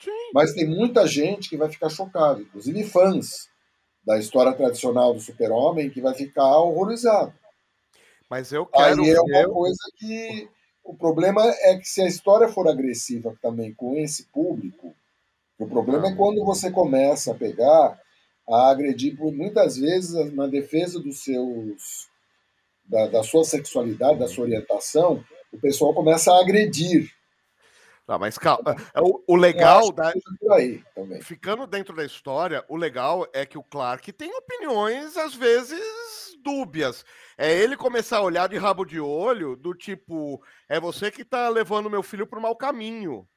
Sim. 0.00 0.30
Mas 0.32 0.54
tem 0.54 0.66
muita 0.66 1.06
gente 1.06 1.50
que 1.50 1.58
vai 1.58 1.68
ficar 1.68 1.90
chocada, 1.90 2.40
inclusive 2.40 2.84
fãs 2.84 3.50
da 4.02 4.18
história 4.18 4.54
tradicional 4.54 5.12
do 5.12 5.20
super-homem, 5.20 5.90
que 5.90 6.00
vai 6.00 6.14
ficar 6.14 6.56
horrorizado. 6.56 7.34
Mas 8.30 8.50
eu 8.50 8.64
quero. 8.64 9.02
Aí 9.02 9.10
é 9.10 9.20
uma 9.20 9.52
coisa 9.52 9.92
que. 9.96 10.48
O 10.82 10.96
problema 10.96 11.42
é 11.44 11.76
que 11.76 11.84
se 11.84 12.00
a 12.00 12.08
história 12.08 12.48
for 12.48 12.66
agressiva 12.66 13.36
também 13.42 13.74
com 13.74 13.96
esse 13.96 14.24
público, 14.32 14.94
o 15.58 15.68
problema 15.68 16.08
é 16.08 16.16
quando 16.16 16.42
você 16.42 16.70
começa 16.70 17.32
a 17.32 17.34
pegar 17.34 18.00
a 18.50 18.70
agredir 18.70 19.16
muitas 19.18 19.76
vezes 19.76 20.32
na 20.34 20.46
defesa 20.46 20.98
dos 20.98 21.22
seus 21.22 22.08
da, 22.84 23.06
da 23.06 23.22
sua 23.22 23.44
sexualidade, 23.44 24.18
da 24.18 24.26
sua 24.26 24.44
orientação, 24.44 25.24
o 25.52 25.58
pessoal 25.58 25.94
começa 25.94 26.32
a 26.32 26.40
agredir. 26.40 27.10
Não, 28.10 28.18
mas 28.18 28.36
calma. 28.36 28.74
É, 28.92 29.00
o, 29.00 29.22
o 29.24 29.36
legal 29.36 29.92
da. 29.92 30.12
Também. 30.40 31.22
Ficando 31.22 31.64
dentro 31.64 31.94
da 31.94 32.04
história, 32.04 32.64
o 32.68 32.76
legal 32.76 33.24
é 33.32 33.46
que 33.46 33.56
o 33.56 33.62
Clark 33.62 34.12
tem 34.12 34.34
opiniões, 34.34 35.16
às 35.16 35.32
vezes, 35.32 35.80
dúbias. 36.42 37.04
É 37.38 37.56
ele 37.56 37.76
começar 37.76 38.18
a 38.18 38.22
olhar 38.22 38.48
de 38.48 38.56
rabo 38.56 38.84
de 38.84 38.98
olho, 38.98 39.54
do 39.54 39.72
tipo, 39.74 40.42
é 40.68 40.80
você 40.80 41.08
que 41.08 41.24
tá 41.24 41.48
levando 41.48 41.88
meu 41.88 42.02
filho 42.02 42.26
para 42.26 42.40
o 42.40 42.42
mau 42.42 42.56
caminho. 42.56 43.28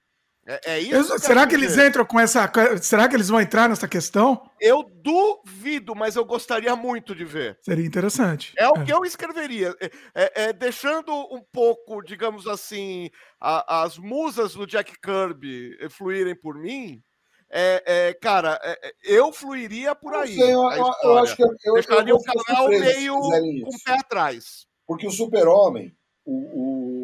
É, 0.46 0.74
é 0.74 0.80
isso. 0.80 1.14
Eu, 1.14 1.20
será 1.20 1.48
que 1.48 1.56
eles 1.56 1.78
entram 1.78 2.06
com 2.06 2.20
essa. 2.20 2.52
Será 2.82 3.08
que 3.08 3.16
eles 3.16 3.30
vão 3.30 3.40
entrar 3.40 3.70
nessa 3.70 3.88
questão? 3.88 4.50
Eu 4.60 4.84
duvido, 4.84 5.96
mas 5.96 6.16
eu 6.16 6.26
gostaria 6.26 6.76
muito 6.76 7.16
de 7.16 7.24
ver. 7.24 7.58
Seria 7.62 7.86
interessante. 7.86 8.54
É 8.58 8.68
o 8.68 8.78
é. 8.78 8.84
que 8.84 8.94
eu 8.94 9.06
escreveria. 9.06 9.74
É, 9.80 9.92
é, 10.14 10.44
é, 10.44 10.54
deixando 10.54 11.14
um 11.34 11.42
pouco, 11.52 12.02
digamos 12.02 12.46
assim, 12.48 13.10
a, 13.40 13.84
as 13.84 13.98
musas 13.98 14.54
do 14.54 14.68
Jack 14.68 14.94
Kirby 15.00 15.78
fluírem 15.90 16.36
por 16.36 16.56
mim. 16.56 17.02
É, 17.56 18.18
cara, 18.20 18.60
eu 19.04 19.32
fluiria 19.32 19.94
por 19.94 20.16
aí. 20.16 20.36
Sei, 20.36 20.52
eu, 20.52 20.64
eu, 21.04 21.18
acho 21.20 21.36
que 21.36 21.44
eu, 21.44 21.74
Deixaria 21.76 22.16
o 22.16 22.24
canal 22.24 22.68
meio 22.68 23.14
com 23.14 23.70
o 23.70 23.84
pé 23.86 23.94
atrás. 23.94 24.66
Porque 24.88 25.06
o 25.06 25.12
super-homem, 25.12 25.96
o, 26.26 26.34
o, 26.34 27.03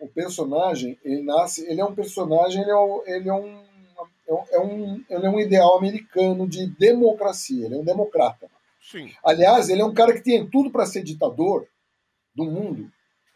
o, 0.00 0.08
personagem, 0.08 0.98
ele 1.04 1.22
nasce, 1.22 1.66
ele 1.66 1.80
é 1.80 1.84
um 1.84 1.94
personagem, 1.94 2.62
ele 2.62 2.70
é, 2.70 2.76
um, 2.76 3.02
ele 3.06 3.28
é 3.28 3.32
um, 3.32 3.62
é 4.50 4.60
um, 4.60 5.04
ele 5.08 5.26
é 5.26 5.30
um 5.30 5.40
ideal 5.40 5.76
americano 5.76 6.48
de 6.48 6.66
democracia, 6.66 7.66
ele 7.66 7.74
é 7.74 7.78
um 7.78 7.84
democrata. 7.84 8.50
Sim. 8.80 9.10
Aliás, 9.24 9.68
ele 9.68 9.82
é 9.82 9.84
um 9.84 9.94
cara 9.94 10.12
que 10.12 10.22
tem 10.22 10.48
tudo 10.48 10.70
para 10.70 10.86
ser 10.86 11.02
ditador 11.02 11.66
do 12.34 12.44
mundo, 12.44 12.90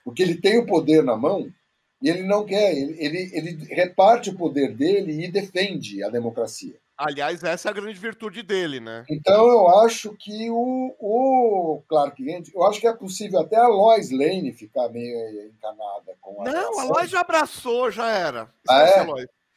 porque 0.05 0.23
ele 0.23 0.37
tem 0.37 0.59
o 0.59 0.67
poder 0.67 1.03
na 1.03 1.17
mão 1.17 1.53
e 2.01 2.09
ele 2.09 2.23
não 2.23 2.45
quer, 2.45 2.77
ele, 2.77 2.97
ele, 2.99 3.31
ele 3.33 3.75
reparte 3.75 4.31
o 4.31 4.37
poder 4.37 4.75
dele 4.75 5.25
e 5.25 5.31
defende 5.31 6.03
a 6.03 6.09
democracia. 6.09 6.77
Aliás, 6.97 7.43
essa 7.43 7.69
é 7.69 7.71
a 7.71 7.75
grande 7.75 7.99
virtude 7.99 8.43
dele, 8.43 8.79
né? 8.79 9.05
Então 9.11 9.49
eu 9.49 9.69
acho 9.81 10.15
que 10.17 10.49
o, 10.51 10.95
o 11.01 11.83
Clark 11.89 12.23
Kent, 12.23 12.51
eu 12.55 12.63
acho 12.65 12.81
que 12.81 12.87
é 12.87 12.93
possível 12.93 13.41
até 13.41 13.57
a 13.57 13.67
Lois 13.67 14.13
Lane 14.13 14.53
ficar 14.53 14.89
meio 14.91 15.49
encanada 15.49 16.17
com 16.21 16.41
a. 16.41 16.45
Não, 16.45 16.81
a 16.81 16.85
Lois 16.85 17.11
já 17.11 17.21
abraçou, 17.21 17.91
já 17.91 18.09
era. 18.09 18.49
Ah, 18.69 18.83
é? 18.83 19.07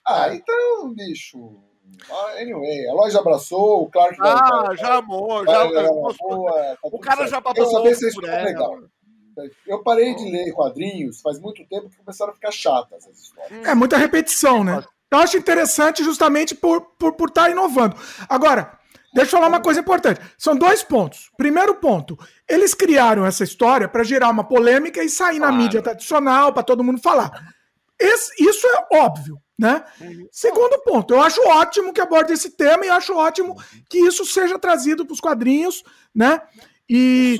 ah, 0.06 0.34
então, 0.34 0.94
bicho. 0.96 1.62
Ah, 2.10 2.42
anyway, 2.42 2.88
a 2.88 2.94
Lois 2.94 3.14
já 3.14 3.20
abraçou, 3.20 3.84
o 3.84 3.90
Clark 3.90 4.18
Ah, 4.20 4.70
já, 4.70 4.76
já 4.76 4.96
amou, 4.96 5.46
já, 5.46 5.54
já 5.54 5.88
amou. 5.88 6.50
É, 6.58 6.76
tá 6.76 6.80
o 6.84 7.00
cara 7.00 7.18
certo. 7.18 7.30
já 7.30 7.42
babou. 7.42 7.64
Eu 7.64 7.72
saber 7.72 7.96
se 7.96 8.08
isso 8.08 8.26
é 8.26 8.44
legal. 8.44 8.80
Eu 9.68 9.84
parei 9.84 10.16
de 10.16 10.32
ler 10.32 10.52
quadrinhos 10.52 11.22
faz 11.22 11.40
muito 11.40 11.64
tempo 11.68 11.88
que 11.88 11.98
começaram 11.98 12.32
a 12.32 12.36
ficar 12.36 12.52
chatas 12.52 13.08
as 13.08 13.20
histórias. 13.20 13.68
É 13.68 13.76
muita 13.76 13.96
repetição, 13.96 14.64
né? 14.64 14.84
Eu 15.10 15.20
acho 15.20 15.38
interessante 15.38 16.04
justamente 16.04 16.54
por 16.54 16.78
estar 16.78 16.90
por, 16.98 17.14
por 17.14 17.30
tá 17.30 17.50
inovando. 17.50 17.96
Agora, 18.28 18.78
deixa 19.14 19.30
eu 19.30 19.40
falar 19.40 19.48
uma 19.48 19.62
coisa 19.62 19.80
importante. 19.80 20.20
São 20.38 20.56
dois 20.56 20.84
pontos. 20.84 21.32
Primeiro 21.38 21.76
ponto, 21.76 22.18
eles 22.48 22.74
criaram 22.74 23.26
essa 23.26 23.44
história 23.44 23.88
para 23.88 24.04
gerar 24.04 24.30
uma 24.30 24.44
polêmica 24.44 25.04
e 25.04 25.10
sair 25.10 25.38
claro. 25.38 25.54
na 25.54 25.58
mídia 25.58 25.82
tradicional, 25.82 26.54
para 26.54 26.64
todo 26.64 26.84
mundo 26.84 27.02
falar. 27.02 27.32
Esse, 28.00 28.32
isso 28.44 28.68
é 28.68 28.98
óbvio, 28.98 29.42
né? 29.58 29.84
Segundo 30.32 30.80
ponto, 30.84 31.14
eu 31.14 31.22
acho 31.22 31.42
ótimo 31.48 31.94
que 31.94 32.02
aborde 32.02 32.34
esse 32.34 32.52
tema 32.52 32.86
e 32.86 32.90
acho 32.90 33.16
ótimo 33.16 33.56
que 33.90 33.98
isso 33.98 34.26
seja 34.26 34.60
trazido 34.60 35.06
para 35.06 35.14
os 35.14 35.20
quadrinhos, 35.20 35.84
né? 36.14 36.42
E 36.88 37.38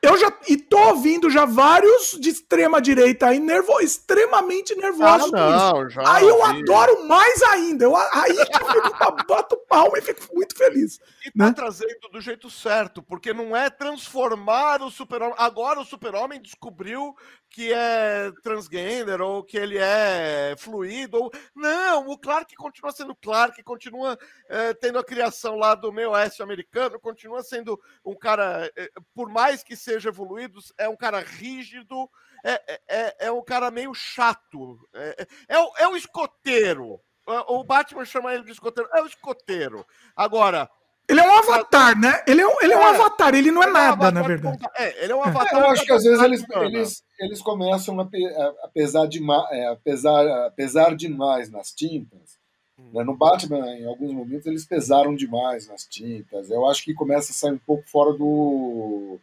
eu 0.00 0.16
já 0.16 0.32
e 0.48 0.56
tô 0.56 0.78
ouvindo 0.78 1.28
já 1.28 1.44
vários 1.44 2.16
de 2.20 2.28
extrema 2.30 2.80
direita 2.80 3.26
aí 3.26 3.40
nervo, 3.40 3.80
extremamente 3.80 4.74
nervosos 4.76 5.32
ah, 5.34 5.72
não, 5.72 5.90
já 5.90 6.02
Aí 6.14 6.26
eu 6.26 6.44
adoro 6.44 7.04
mais 7.08 7.42
ainda. 7.42 7.84
Eu, 7.84 7.96
aí 7.96 8.34
que 8.34 8.62
eu 8.62 8.66
fico, 8.66 9.26
bato 9.26 9.56
palma 9.68 9.98
e 9.98 10.02
fico 10.02 10.32
muito 10.34 10.56
feliz. 10.56 11.00
E 11.26 11.32
tá 11.36 11.46
né? 11.46 11.52
trazendo 11.52 12.08
do 12.12 12.20
jeito 12.20 12.48
certo, 12.48 13.02
porque 13.02 13.32
não 13.32 13.56
é 13.56 13.68
transformar 13.68 14.82
o 14.82 14.90
super-homem. 14.90 15.34
Agora 15.36 15.80
o 15.80 15.84
super-homem 15.84 16.40
descobriu 16.40 17.16
que 17.50 17.72
é 17.72 18.30
transgender 18.42 19.20
ou 19.20 19.42
que 19.42 19.56
ele 19.56 19.78
é 19.78 20.54
fluido. 20.58 21.22
Ou... 21.22 21.30
Não, 21.54 22.08
o 22.08 22.18
Clark 22.18 22.54
continua 22.56 22.92
sendo 22.92 23.16
Clark, 23.16 23.62
continua 23.62 24.18
é, 24.48 24.74
tendo 24.74 24.98
a 24.98 25.04
criação 25.04 25.56
lá 25.56 25.74
do 25.74 25.92
meio 25.92 26.10
oeste 26.10 26.42
americano, 26.42 27.00
continua 27.00 27.42
sendo 27.42 27.80
um 28.04 28.14
cara, 28.14 28.70
é, 28.76 28.90
por 29.14 29.28
mais 29.30 29.62
que 29.62 29.76
seja 29.76 30.10
evoluído, 30.10 30.60
é 30.76 30.88
um 30.88 30.96
cara 30.96 31.20
rígido, 31.20 32.08
é, 32.44 32.52
é, 32.66 32.80
é, 32.88 33.16
é 33.26 33.32
um 33.32 33.42
cara 33.42 33.70
meio 33.70 33.94
chato. 33.94 34.78
É, 34.94 35.16
é, 35.22 35.56
é, 35.56 35.58
o, 35.58 35.72
é 35.78 35.88
o 35.88 35.96
escoteiro. 35.96 37.00
O 37.46 37.62
Batman 37.62 38.06
chama 38.06 38.32
ele 38.32 38.44
de 38.44 38.52
escoteiro. 38.52 38.88
É 38.94 39.02
o 39.02 39.06
escoteiro. 39.06 39.86
Agora, 40.16 40.70
ele 41.08 41.20
é 41.20 41.22
um 41.22 41.38
avatar, 41.38 41.98
né? 41.98 42.22
Ele 42.26 42.42
é 42.42 42.46
um, 42.46 42.56
ele 42.60 42.72
é 42.74 42.76
um 42.76 42.82
é, 42.82 42.90
avatar, 42.90 43.34
ele 43.34 43.50
não 43.50 43.62
é, 43.62 43.66
é 43.66 43.70
nada, 43.70 44.08
um 44.08 44.10
na 44.10 44.22
verdade. 44.22 44.58
É, 44.76 45.04
ele 45.04 45.12
é 45.12 45.16
um 45.16 45.24
é. 45.24 45.28
avatar. 45.28 45.60
Eu 45.60 45.70
acho 45.70 45.84
que 45.84 45.92
às 45.92 46.04
vezes 46.04 46.22
eles, 46.22 46.44
eles, 46.50 47.04
eles 47.18 47.40
começam 47.40 47.98
a, 47.98 48.02
a 48.02 48.68
pesar, 48.68 49.06
de, 49.06 49.18
a 49.30 49.76
pesar, 49.82 50.46
a 50.46 50.50
pesar 50.50 50.94
demais 50.94 51.50
nas 51.50 51.72
tintas. 51.72 52.38
Hum. 52.78 52.90
Né? 52.92 53.02
No 53.04 53.16
Batman, 53.16 53.66
em 53.74 53.86
alguns 53.86 54.12
momentos, 54.12 54.46
eles 54.46 54.66
pesaram 54.66 55.14
demais 55.14 55.66
nas 55.66 55.84
tintas. 55.84 56.50
Eu 56.50 56.68
acho 56.68 56.84
que 56.84 56.92
começa 56.92 57.32
a 57.32 57.34
sair 57.34 57.52
um 57.52 57.58
pouco 57.58 57.88
fora 57.88 58.12
do, 58.12 59.18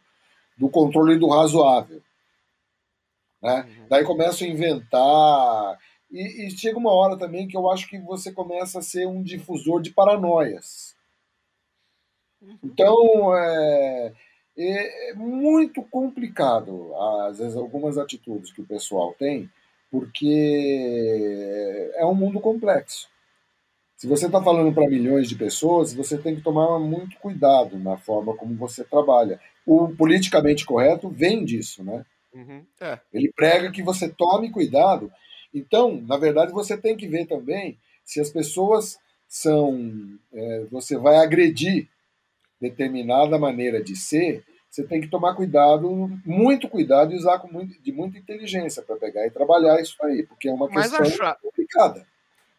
do 0.58 0.68
controle 0.68 1.16
do 1.18 1.28
razoável. 1.28 2.02
Né? 3.40 3.64
Uhum. 3.64 3.86
Daí 3.88 4.04
começam 4.04 4.46
a 4.46 4.50
inventar. 4.50 5.78
E, 6.10 6.46
e 6.46 6.50
chega 6.50 6.78
uma 6.78 6.92
hora 6.92 7.16
também 7.16 7.46
que 7.46 7.56
eu 7.56 7.70
acho 7.70 7.88
que 7.88 7.98
você 7.98 8.32
começa 8.32 8.80
a 8.80 8.82
ser 8.82 9.06
um 9.06 9.22
difusor 9.22 9.80
de 9.80 9.90
paranoias. 9.90 10.85
Então, 12.62 13.36
é, 13.36 14.12
é 14.56 15.14
muito 15.14 15.82
complicado, 15.82 16.94
às 17.28 17.38
vezes, 17.38 17.56
algumas 17.56 17.98
atitudes 17.98 18.52
que 18.52 18.60
o 18.60 18.66
pessoal 18.66 19.14
tem, 19.18 19.50
porque 19.90 21.90
é 21.94 22.04
um 22.04 22.14
mundo 22.14 22.40
complexo. 22.40 23.08
Se 23.96 24.06
você 24.06 24.26
está 24.26 24.42
falando 24.42 24.74
para 24.74 24.88
milhões 24.88 25.26
de 25.26 25.34
pessoas, 25.34 25.94
você 25.94 26.18
tem 26.18 26.36
que 26.36 26.42
tomar 26.42 26.78
muito 26.78 27.18
cuidado 27.18 27.78
na 27.78 27.96
forma 27.96 28.36
como 28.36 28.54
você 28.54 28.84
trabalha. 28.84 29.40
O 29.64 29.88
politicamente 29.88 30.66
correto 30.66 31.08
vem 31.08 31.44
disso, 31.44 31.82
né? 31.82 32.04
Uhum. 32.34 32.64
É. 32.78 33.00
Ele 33.12 33.32
prega 33.34 33.72
que 33.72 33.82
você 33.82 34.08
tome 34.08 34.50
cuidado. 34.50 35.10
Então, 35.52 35.98
na 36.02 36.18
verdade, 36.18 36.52
você 36.52 36.76
tem 36.76 36.94
que 36.94 37.08
ver 37.08 37.26
também 37.26 37.78
se 38.04 38.20
as 38.20 38.28
pessoas 38.28 38.98
são. 39.26 40.18
É, 40.30 40.66
você 40.70 40.98
vai 40.98 41.16
agredir 41.16 41.88
determinada 42.60 43.38
maneira 43.38 43.82
de 43.82 43.94
ser, 43.96 44.44
você 44.70 44.82
tem 44.84 45.00
que 45.00 45.08
tomar 45.08 45.34
cuidado, 45.34 46.10
muito 46.24 46.68
cuidado 46.68 47.12
e 47.12 47.16
usar 47.16 47.38
com 47.38 47.48
muito, 47.50 47.80
de 47.82 47.92
muita 47.92 48.18
inteligência 48.18 48.82
para 48.82 48.96
pegar 48.96 49.26
e 49.26 49.30
trabalhar 49.30 49.80
isso 49.80 49.96
aí, 50.02 50.22
porque 50.24 50.48
é 50.48 50.52
uma 50.52 50.68
Mas 50.68 50.90
questão 50.90 51.06
achar- 51.06 51.38
complicada. 51.40 52.06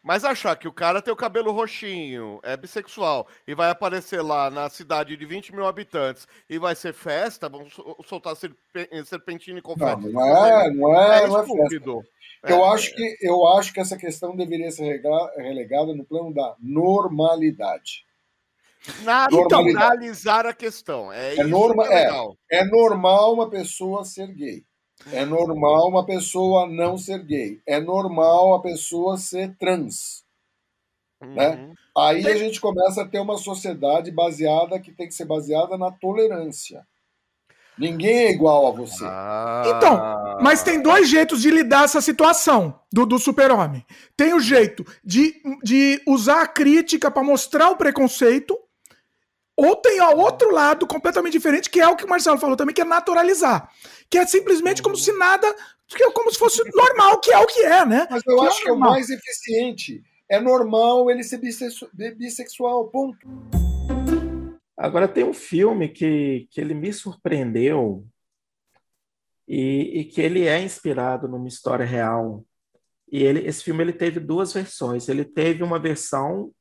Mas 0.02 0.24
achar 0.24 0.56
que 0.56 0.66
o 0.68 0.72
cara 0.72 1.02
tem 1.02 1.12
o 1.12 1.16
cabelo 1.16 1.50
roxinho, 1.52 2.40
é 2.42 2.56
bissexual, 2.56 3.26
e 3.46 3.54
vai 3.54 3.68
aparecer 3.68 4.22
lá 4.22 4.48
na 4.48 4.70
cidade 4.70 5.16
de 5.16 5.26
20 5.26 5.54
mil 5.54 5.66
habitantes 5.66 6.26
e 6.48 6.56
vai 6.58 6.74
ser 6.74 6.94
festa, 6.94 7.48
vão 7.48 7.68
sol- 7.68 7.96
soltar 8.06 8.34
serpe- 8.36 8.56
serpentina 9.04 9.58
e 9.58 9.62
confete. 9.62 10.02
Não, 10.06 10.12
não 10.12 10.22
é, 10.46 10.70
não 10.70 10.94
é, 11.02 11.26
não 11.26 11.40
é 11.40 11.46
festa. 11.46 11.90
Eu 12.44 12.64
É. 12.64 12.68
acho 12.72 12.94
que 12.94 13.16
eu 13.20 13.46
acho 13.48 13.72
que 13.74 13.80
essa 13.80 13.96
questão 13.98 14.34
deveria 14.36 14.70
ser 14.70 15.02
relegada 15.36 15.92
no 15.92 16.04
plano 16.04 16.32
da 16.32 16.54
normalidade. 16.60 18.04
Naturalizar 19.02 20.46
a 20.46 20.52
questão. 20.52 21.12
É, 21.12 21.30
É, 21.30 21.32
isso 21.34 21.48
norma, 21.48 21.86
que 21.86 21.92
é 21.92 22.02
é, 22.02 22.06
legal. 22.06 22.36
é 22.50 22.64
normal 22.64 23.34
uma 23.34 23.50
pessoa 23.50 24.04
ser 24.04 24.28
gay. 24.34 24.64
É 25.12 25.24
normal 25.24 25.88
uma 25.88 26.04
pessoa 26.04 26.66
não 26.66 26.96
ser 26.98 27.22
gay. 27.24 27.60
É 27.66 27.80
normal 27.80 28.54
a 28.54 28.62
pessoa 28.62 29.16
ser 29.16 29.56
trans. 29.56 30.24
Uhum. 31.22 31.34
Né? 31.34 31.72
Aí 31.96 32.26
a 32.26 32.36
gente 32.36 32.60
começa 32.60 33.02
a 33.02 33.08
ter 33.08 33.18
uma 33.18 33.38
sociedade 33.38 34.10
baseada 34.10 34.78
que 34.78 34.92
tem 34.92 35.08
que 35.08 35.14
ser 35.14 35.24
baseada 35.24 35.76
na 35.76 35.90
tolerância. 35.90 36.86
Ninguém 37.78 38.18
é 38.18 38.30
igual 38.32 38.66
a 38.66 38.70
você. 38.72 39.04
Ah. 39.06 39.62
Então, 39.66 40.42
mas 40.42 40.64
tem 40.64 40.82
dois 40.82 41.08
jeitos 41.08 41.42
de 41.42 41.50
lidar 41.50 41.84
essa 41.84 42.00
situação 42.00 42.80
do, 42.92 43.06
do 43.06 43.18
super-homem. 43.18 43.86
Tem 44.16 44.34
o 44.34 44.40
jeito 44.40 44.84
de, 45.04 45.34
de 45.62 46.02
usar 46.06 46.42
a 46.42 46.46
crítica 46.46 47.08
para 47.08 47.22
mostrar 47.22 47.70
o 47.70 47.76
preconceito, 47.76 48.58
ou 49.60 49.74
tem 49.74 50.00
o 50.00 50.16
outro 50.18 50.52
lado 50.52 50.86
completamente 50.86 51.32
diferente, 51.32 51.68
que 51.68 51.80
é 51.80 51.88
o 51.88 51.96
que 51.96 52.04
o 52.04 52.08
Marcelo 52.08 52.38
falou 52.38 52.56
também, 52.56 52.72
que 52.72 52.80
é 52.80 52.84
naturalizar. 52.84 53.68
Que 54.08 54.16
é 54.16 54.24
simplesmente 54.24 54.80
como 54.80 54.96
se 54.96 55.10
nada, 55.18 55.52
que 55.88 56.00
é 56.00 56.10
como 56.12 56.32
se 56.32 56.38
fosse 56.38 56.62
normal, 56.72 57.18
que 57.18 57.32
é 57.32 57.38
o 57.38 57.46
que 57.46 57.64
é, 57.64 57.84
né? 57.84 58.06
Mas 58.08 58.22
eu 58.24 58.38
Que 58.38 58.46
acho 58.46 58.62
que 58.62 58.68
é 58.68 58.72
o 58.72 58.78
mais 58.78 59.10
eficiente. 59.10 60.00
É 60.28 60.38
normal 60.38 61.10
ele 61.10 61.24
ser 61.24 61.38
bissexu- 61.38 61.90
bissexual, 61.92 62.86
ponto. 62.88 63.18
Agora 64.76 65.08
tem 65.08 65.24
um 65.24 65.34
filme 65.34 65.88
que, 65.88 66.46
que 66.52 66.60
ele 66.60 66.72
me 66.72 66.92
surpreendeu 66.92 68.06
e, 69.48 70.00
e 70.00 70.04
que 70.04 70.20
ele 70.20 70.46
é 70.46 70.62
inspirado 70.62 71.26
numa 71.26 71.48
história 71.48 71.84
real. 71.84 72.44
E 73.10 73.24
ele, 73.24 73.44
esse 73.44 73.64
filme 73.64 73.82
ele 73.82 73.92
teve 73.92 74.20
duas 74.20 74.52
versões. 74.52 75.08
Ele 75.08 75.24
teve 75.24 75.64
uma 75.64 75.80
versão 75.80 76.52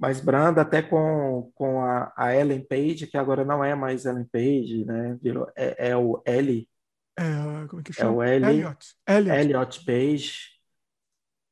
mais 0.00 0.20
branda, 0.20 0.62
até 0.62 0.82
com, 0.82 1.52
com 1.54 1.82
a, 1.84 2.12
a 2.16 2.34
Ellen 2.34 2.64
Page, 2.66 3.06
que 3.06 3.18
agora 3.18 3.44
não 3.44 3.62
é 3.64 3.74
mais 3.74 4.06
Ellen 4.06 4.24
Page, 4.32 4.84
né? 4.86 5.18
Virou, 5.22 5.46
é, 5.56 5.90
é 5.90 5.96
o 5.96 6.22
Ellie, 6.26 6.68
É, 7.18 7.66
como 7.68 7.80
é 7.80 7.84
que 7.84 7.92
é 7.92 7.94
chama? 7.94 8.12
o 8.16 8.24
Ellie, 8.24 8.60
Elliot. 8.60 8.86
Elliot. 9.06 9.38
Elliot 9.38 9.84
Page, 9.84 10.32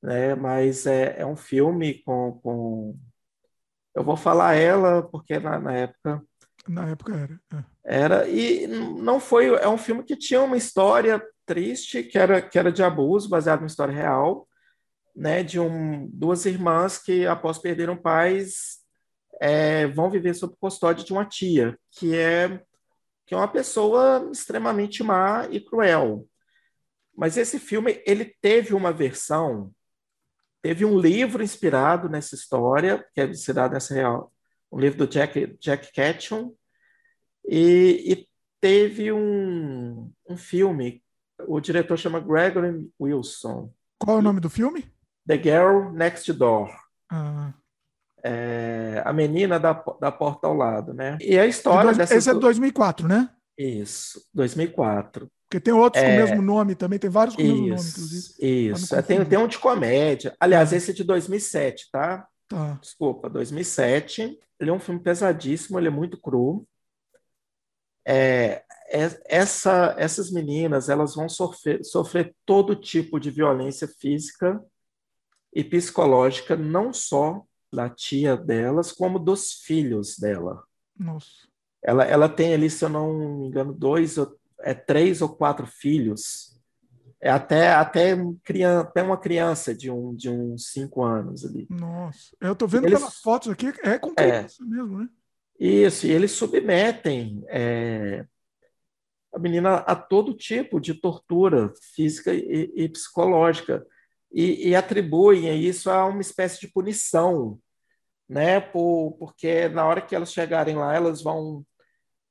né? 0.03 0.35
Mas 0.35 0.87
é, 0.87 1.21
é 1.21 1.27
um 1.27 1.37
filme 1.37 2.03
com, 2.03 2.41
com... 2.43 2.99
Eu 3.95 4.05
vou 4.05 4.17
falar 4.17 4.55
ela 4.55 5.03
porque 5.03 5.39
na, 5.39 5.59
na 5.59 5.75
época 5.77 6.23
Na 6.69 6.89
época 6.91 7.15
era. 7.15 7.41
é. 7.53 7.65
era 7.85 8.29
e 8.29 8.67
não 8.67 9.21
foi 9.21 9.47
é 9.49 9.69
um 9.69 9.79
filme 9.79 10.05
que 10.05 10.17
tinha 10.17 10.43
uma 10.43 10.57
história 10.57 11.23
triste 11.47 12.03
que 12.03 12.19
era 12.19 12.41
que 12.43 12.59
era 12.59 12.71
de 12.73 12.83
abuso 12.83 13.29
baseado 13.29 13.63
em 13.63 13.67
história 13.67 13.95
real, 13.95 14.48
né? 15.15 15.43
De 15.43 15.59
um 15.61 16.09
duas 16.13 16.47
irmãs 16.47 16.99
que 16.99 17.27
após 17.27 17.59
perderam 17.59 17.97
pais 17.97 18.79
é, 19.41 19.87
vão 19.87 20.11
viver 20.11 20.35
sob 20.35 20.55
custódia 20.61 21.05
de 21.05 21.13
uma 21.13 21.25
tia 21.25 21.79
que 21.93 22.17
é 22.17 22.63
que 23.27 23.35
é 23.35 23.37
uma 23.37 23.49
pessoa 23.49 24.31
extremamente 24.33 25.03
má 25.03 25.47
e 25.51 25.61
cruel. 25.61 26.27
Mas 27.15 27.37
esse 27.37 27.59
filme 27.59 28.03
ele 28.07 28.35
teve 28.41 28.73
uma 28.75 28.91
versão 28.91 29.71
Teve 30.61 30.85
um 30.85 30.99
livro 30.99 31.43
inspirado 31.43 32.09
nessa 32.09 32.35
história, 32.35 33.05
que 33.15 33.21
é 33.21 33.27
inspirado 33.27 33.75
nessa 33.75 33.95
real, 33.95 34.33
um 34.73 34.79
livro 34.79 34.99
do 34.99 35.07
Jack, 35.07 35.57
Jack 35.61 35.93
Ketchum, 35.93 36.53
e, 37.49 38.13
e 38.13 38.29
teve 38.61 39.13
um, 39.13 40.13
um 40.29 40.37
filme, 40.37 41.03
o 41.47 41.61
diretor 41.61 41.97
chama 41.97 42.21
Gregory 42.21 42.91
Wilson, 43.01 43.73
Qual 43.99 44.17
é 44.17 44.21
o 44.21 44.23
nome 44.23 44.41
do 44.41 44.51
filme? 44.51 44.85
The 45.29 45.37
Girl 45.43 45.93
Next 45.93 46.33
Door, 46.33 46.71
Ah, 47.11 47.53
é, 48.25 49.03
a 49.05 49.13
menina 49.13 49.61
da, 49.61 49.73
da 50.01 50.11
porta 50.11 50.47
ao 50.49 50.55
lado, 50.55 50.93
né? 50.95 51.19
E 51.21 51.39
a 51.39 51.47
história 51.47 51.85
dois- 51.85 51.99
dessas 51.99 52.17
esse 52.19 52.31
é 52.31 52.33
de 52.33 52.39
du- 52.39 52.43
2004, 52.47 53.07
né? 53.07 53.31
Isso, 53.57 54.21
2004. 54.35 55.31
Porque 55.49 55.61
tem 55.61 55.73
outros 55.75 56.03
com 56.03 56.09
o 56.11 56.13
É, 56.13 56.17
mesmo 56.17 56.43
nome 56.43 56.75
também, 56.75 56.99
tem 56.99 57.09
vários 57.11 57.35
com 57.37 57.43
o 57.43 57.45
mesmo 57.45 57.61
nome, 57.69 57.75
Isso, 57.75 57.91
inclusive. 57.91 58.69
isso. 58.71 58.89
Pra 58.89 58.97
não 58.97 59.01
É, 59.01 59.03
tem, 59.03 59.25
tem 59.25 59.39
um 59.39 59.49
de 59.49 59.59
comédia. 59.59 60.37
Aliás, 60.41 60.73
esse 60.73 60.91
é 60.91 60.95
de 60.95 61.05
2007, 61.05 61.89
tá? 61.91 62.27
Tá. 62.49 62.79
Desculpa, 62.83 63.29
2007. 63.31 64.39
Ele 64.61 64.71
é 64.71 64.73
um 64.73 64.81
filme 64.81 65.01
pesadíssimo, 65.01 65.79
ele 65.79 65.89
é 65.89 65.91
muito 65.91 66.21
cru. 66.21 66.67
É, 68.07 68.63
é- 68.91 69.21
essa, 69.27 69.95
essas 69.99 70.31
meninas, 70.31 70.89
elas 70.89 71.15
vão 71.15 71.29
sofrer, 71.29 71.85
sofrer 71.85 72.35
todo 72.47 72.75
tipo 72.75 73.19
de 73.21 73.31
violência 73.31 73.87
física 74.01 74.61
e 75.55 75.65
psicológica, 75.65 76.57
não 76.57 76.93
só 76.93 77.43
da 77.73 77.89
tia 77.89 78.37
delas, 78.37 78.93
como 78.93 79.19
dos 79.19 79.53
filhos 79.65 80.19
dela. 80.19 80.63
Nossa. 80.99 81.47
Ela, 81.83 82.05
ela 82.05 82.29
tem 82.29 82.55
ali, 82.55 82.69
se 82.71 82.85
eu 82.85 82.89
não 82.89 83.13
me 83.39 83.47
engano, 83.47 83.73
dois, 83.73 84.17
é, 84.61 84.75
três 84.75 85.23
ou 85.23 85.29
quatro 85.29 85.67
filhos. 85.67 86.59
É 87.21 87.31
até, 87.31 87.71
até, 87.71 88.15
um 88.15 88.39
crian- 88.45 88.81
até 88.81 89.03
uma 89.03 89.19
criança 89.19 89.75
de, 89.75 89.91
um, 89.91 90.15
de 90.15 90.31
uns 90.31 90.71
cinco 90.71 91.05
anos 91.05 91.45
ali. 91.45 91.67
Nossa. 91.69 92.37
Eu 92.41 92.55
tô 92.55 92.67
vendo 92.67 92.87
Eles- 92.87 92.99
pelas 92.99 93.17
fotos 93.21 93.49
aqui, 93.49 93.73
é 93.83 93.99
com 93.99 94.11
É. 94.11 94.15
criança 94.15 94.65
mesmo, 94.65 94.99
né? 94.99 95.09
Isso, 95.59 96.07
e 96.07 96.11
eles 96.11 96.31
submetem 96.31 97.43
é, 97.49 98.25
a 99.35 99.39
menina 99.41 99.77
a 99.79 99.97
todo 99.97 100.33
tipo 100.37 100.81
de 100.81 100.95
tortura 100.95 101.73
física 101.95 102.33
e, 102.33 102.73
e 102.77 102.89
psicológica 102.89 103.85
e, 104.33 104.69
e 104.71 104.77
atribuem 104.77 105.59
isso 105.61 105.91
a 105.91 106.07
uma 106.07 106.21
espécie 106.21 106.61
de 106.61 106.69
punição, 106.69 107.59
né? 108.29 108.61
Por, 108.61 109.17
porque 109.19 109.69
na 109.69 109.87
hora 109.87 110.01
que 110.03 110.15
elas 110.15 110.33
chegarem 110.33 110.77
lá, 110.77 110.95
elas 110.95 111.23
vão 111.23 111.65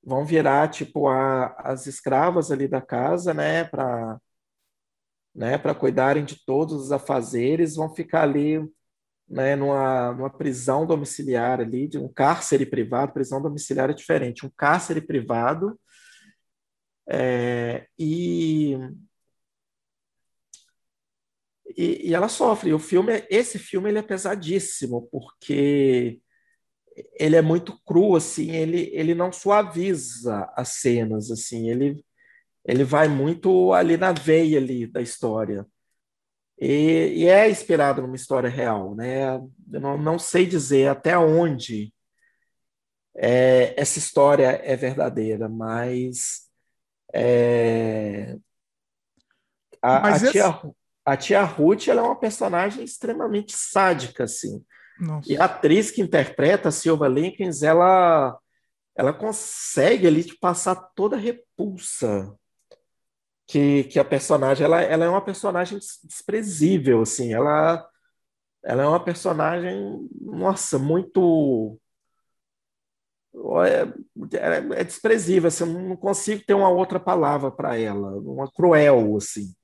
vão 0.03 0.25
virar 0.25 0.69
tipo 0.69 1.07
a, 1.09 1.47
as 1.59 1.87
escravas 1.87 2.51
ali 2.51 2.67
da 2.67 2.81
casa, 2.81 3.33
né? 3.33 3.63
Para 3.65 4.19
né? 5.35 5.57
Para 5.57 5.75
cuidarem 5.75 6.25
de 6.25 6.43
todos 6.45 6.73
os 6.81 6.91
afazeres, 6.91 7.75
vão 7.75 7.93
ficar 7.93 8.23
ali 8.23 8.59
né, 9.29 9.55
numa, 9.55 10.13
numa 10.13 10.29
prisão 10.29 10.85
domiciliar 10.85 11.59
ali, 11.59 11.87
de 11.87 11.97
um 11.97 12.07
cárcere 12.07 12.65
privado, 12.65 13.13
prisão 13.13 13.41
domiciliar 13.41 13.89
é 13.89 13.93
diferente, 13.93 14.45
um 14.45 14.51
cárcere 14.55 15.01
privado, 15.01 15.79
é, 17.09 17.87
e, 17.97 18.77
e, 21.77 22.09
e 22.09 22.15
ela 22.15 22.29
sofre. 22.29 22.73
O 22.73 22.79
filme, 22.79 23.23
esse 23.29 23.59
filme 23.59 23.89
ele 23.89 23.99
é 23.99 24.03
pesadíssimo, 24.03 25.07
porque 25.11 26.21
ele 27.19 27.35
é 27.35 27.41
muito 27.41 27.77
cru, 27.85 28.15
assim, 28.15 28.51
ele, 28.51 28.89
ele 28.93 29.13
não 29.15 29.31
suaviza 29.31 30.49
as 30.55 30.69
cenas, 30.69 31.31
assim, 31.31 31.69
ele, 31.69 32.03
ele 32.65 32.83
vai 32.83 33.07
muito 33.07 33.73
ali 33.73 33.97
na 33.97 34.11
veia 34.13 34.59
ali 34.59 34.87
da 34.87 35.01
história. 35.01 35.65
E, 36.59 37.23
e 37.23 37.27
é 37.27 37.49
inspirado 37.49 38.01
numa 38.01 38.15
história 38.15 38.49
real, 38.49 38.95
né? 38.95 39.35
Eu 39.35 39.81
não, 39.81 39.97
não 39.97 40.19
sei 40.19 40.45
dizer 40.45 40.87
até 40.89 41.17
onde 41.17 41.93
é, 43.15 43.79
essa 43.79 43.99
história 43.99 44.47
é 44.63 44.75
verdadeira, 44.75 45.49
mas 45.49 46.49
é, 47.13 48.37
a, 49.81 49.97
Mas 50.01 50.15
a 50.15 50.19
esse- 50.23 50.31
tia, 50.31 50.61
a 51.07 51.15
tia 51.15 51.41
Ruth 51.41 51.87
ela 51.87 52.01
é 52.01 52.03
uma 52.03 52.19
personagem 52.19 52.83
extremamente 52.83 53.53
sádica, 53.55 54.25
assim. 54.25 54.61
Nossa. 54.99 55.31
E 55.31 55.37
a 55.37 55.45
atriz 55.45 55.89
que 55.89 56.01
interpreta 56.01 56.67
a 56.67 56.71
Silva 56.71 57.07
Lincoln, 57.07 57.49
ela, 57.63 58.37
ela 58.93 59.13
consegue 59.13 60.05
ali 60.05 60.21
te 60.25 60.37
passar 60.37 60.75
toda 60.75 61.15
a 61.15 61.19
repulsa 61.19 62.35
que, 63.47 63.85
que 63.85 63.97
a 63.97 64.03
personagem 64.03 64.65
ela, 64.65 64.81
ela 64.81 65.05
é 65.05 65.09
uma 65.09 65.23
personagem 65.23 65.79
desprezível 66.03 67.01
assim 67.01 67.33
ela 67.33 67.87
ela 68.61 68.83
é 68.83 68.85
uma 68.85 69.01
personagem 69.01 70.09
nossa 70.19 70.77
muito 70.77 71.79
é, 73.63 73.83
é, 74.37 74.81
é 74.81 74.83
desprezível 74.83 75.47
assim, 75.47 75.63
eu 75.63 75.79
não 75.79 75.95
consigo 75.95 76.43
ter 76.45 76.55
uma 76.55 76.69
outra 76.69 76.99
palavra 76.99 77.49
para 77.49 77.79
ela 77.79 78.17
uma 78.17 78.51
cruel 78.51 79.15
assim 79.15 79.55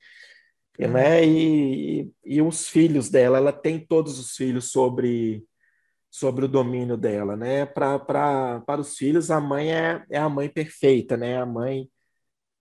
uhum. 0.79 0.91
né 0.91 1.25
e, 1.25 2.01
e, 2.01 2.13
e 2.37 2.41
os 2.41 2.67
filhos 2.67 3.09
dela 3.09 3.37
ela 3.37 3.53
tem 3.53 3.79
todos 3.79 4.19
os 4.19 4.35
filhos 4.35 4.71
sobre 4.71 5.45
sobre 6.13 6.45
o 6.45 6.47
domínio 6.47 6.95
dela, 6.95 7.35
né? 7.35 7.65
Para 7.65 7.97
para 7.97 8.79
os 8.79 8.95
filhos, 8.95 9.31
a 9.31 9.41
mãe 9.41 9.73
é, 9.73 10.05
é 10.11 10.19
a 10.19 10.29
mãe 10.29 10.47
perfeita, 10.47 11.17
né? 11.17 11.41
A 11.41 11.45
mãe 11.45 11.89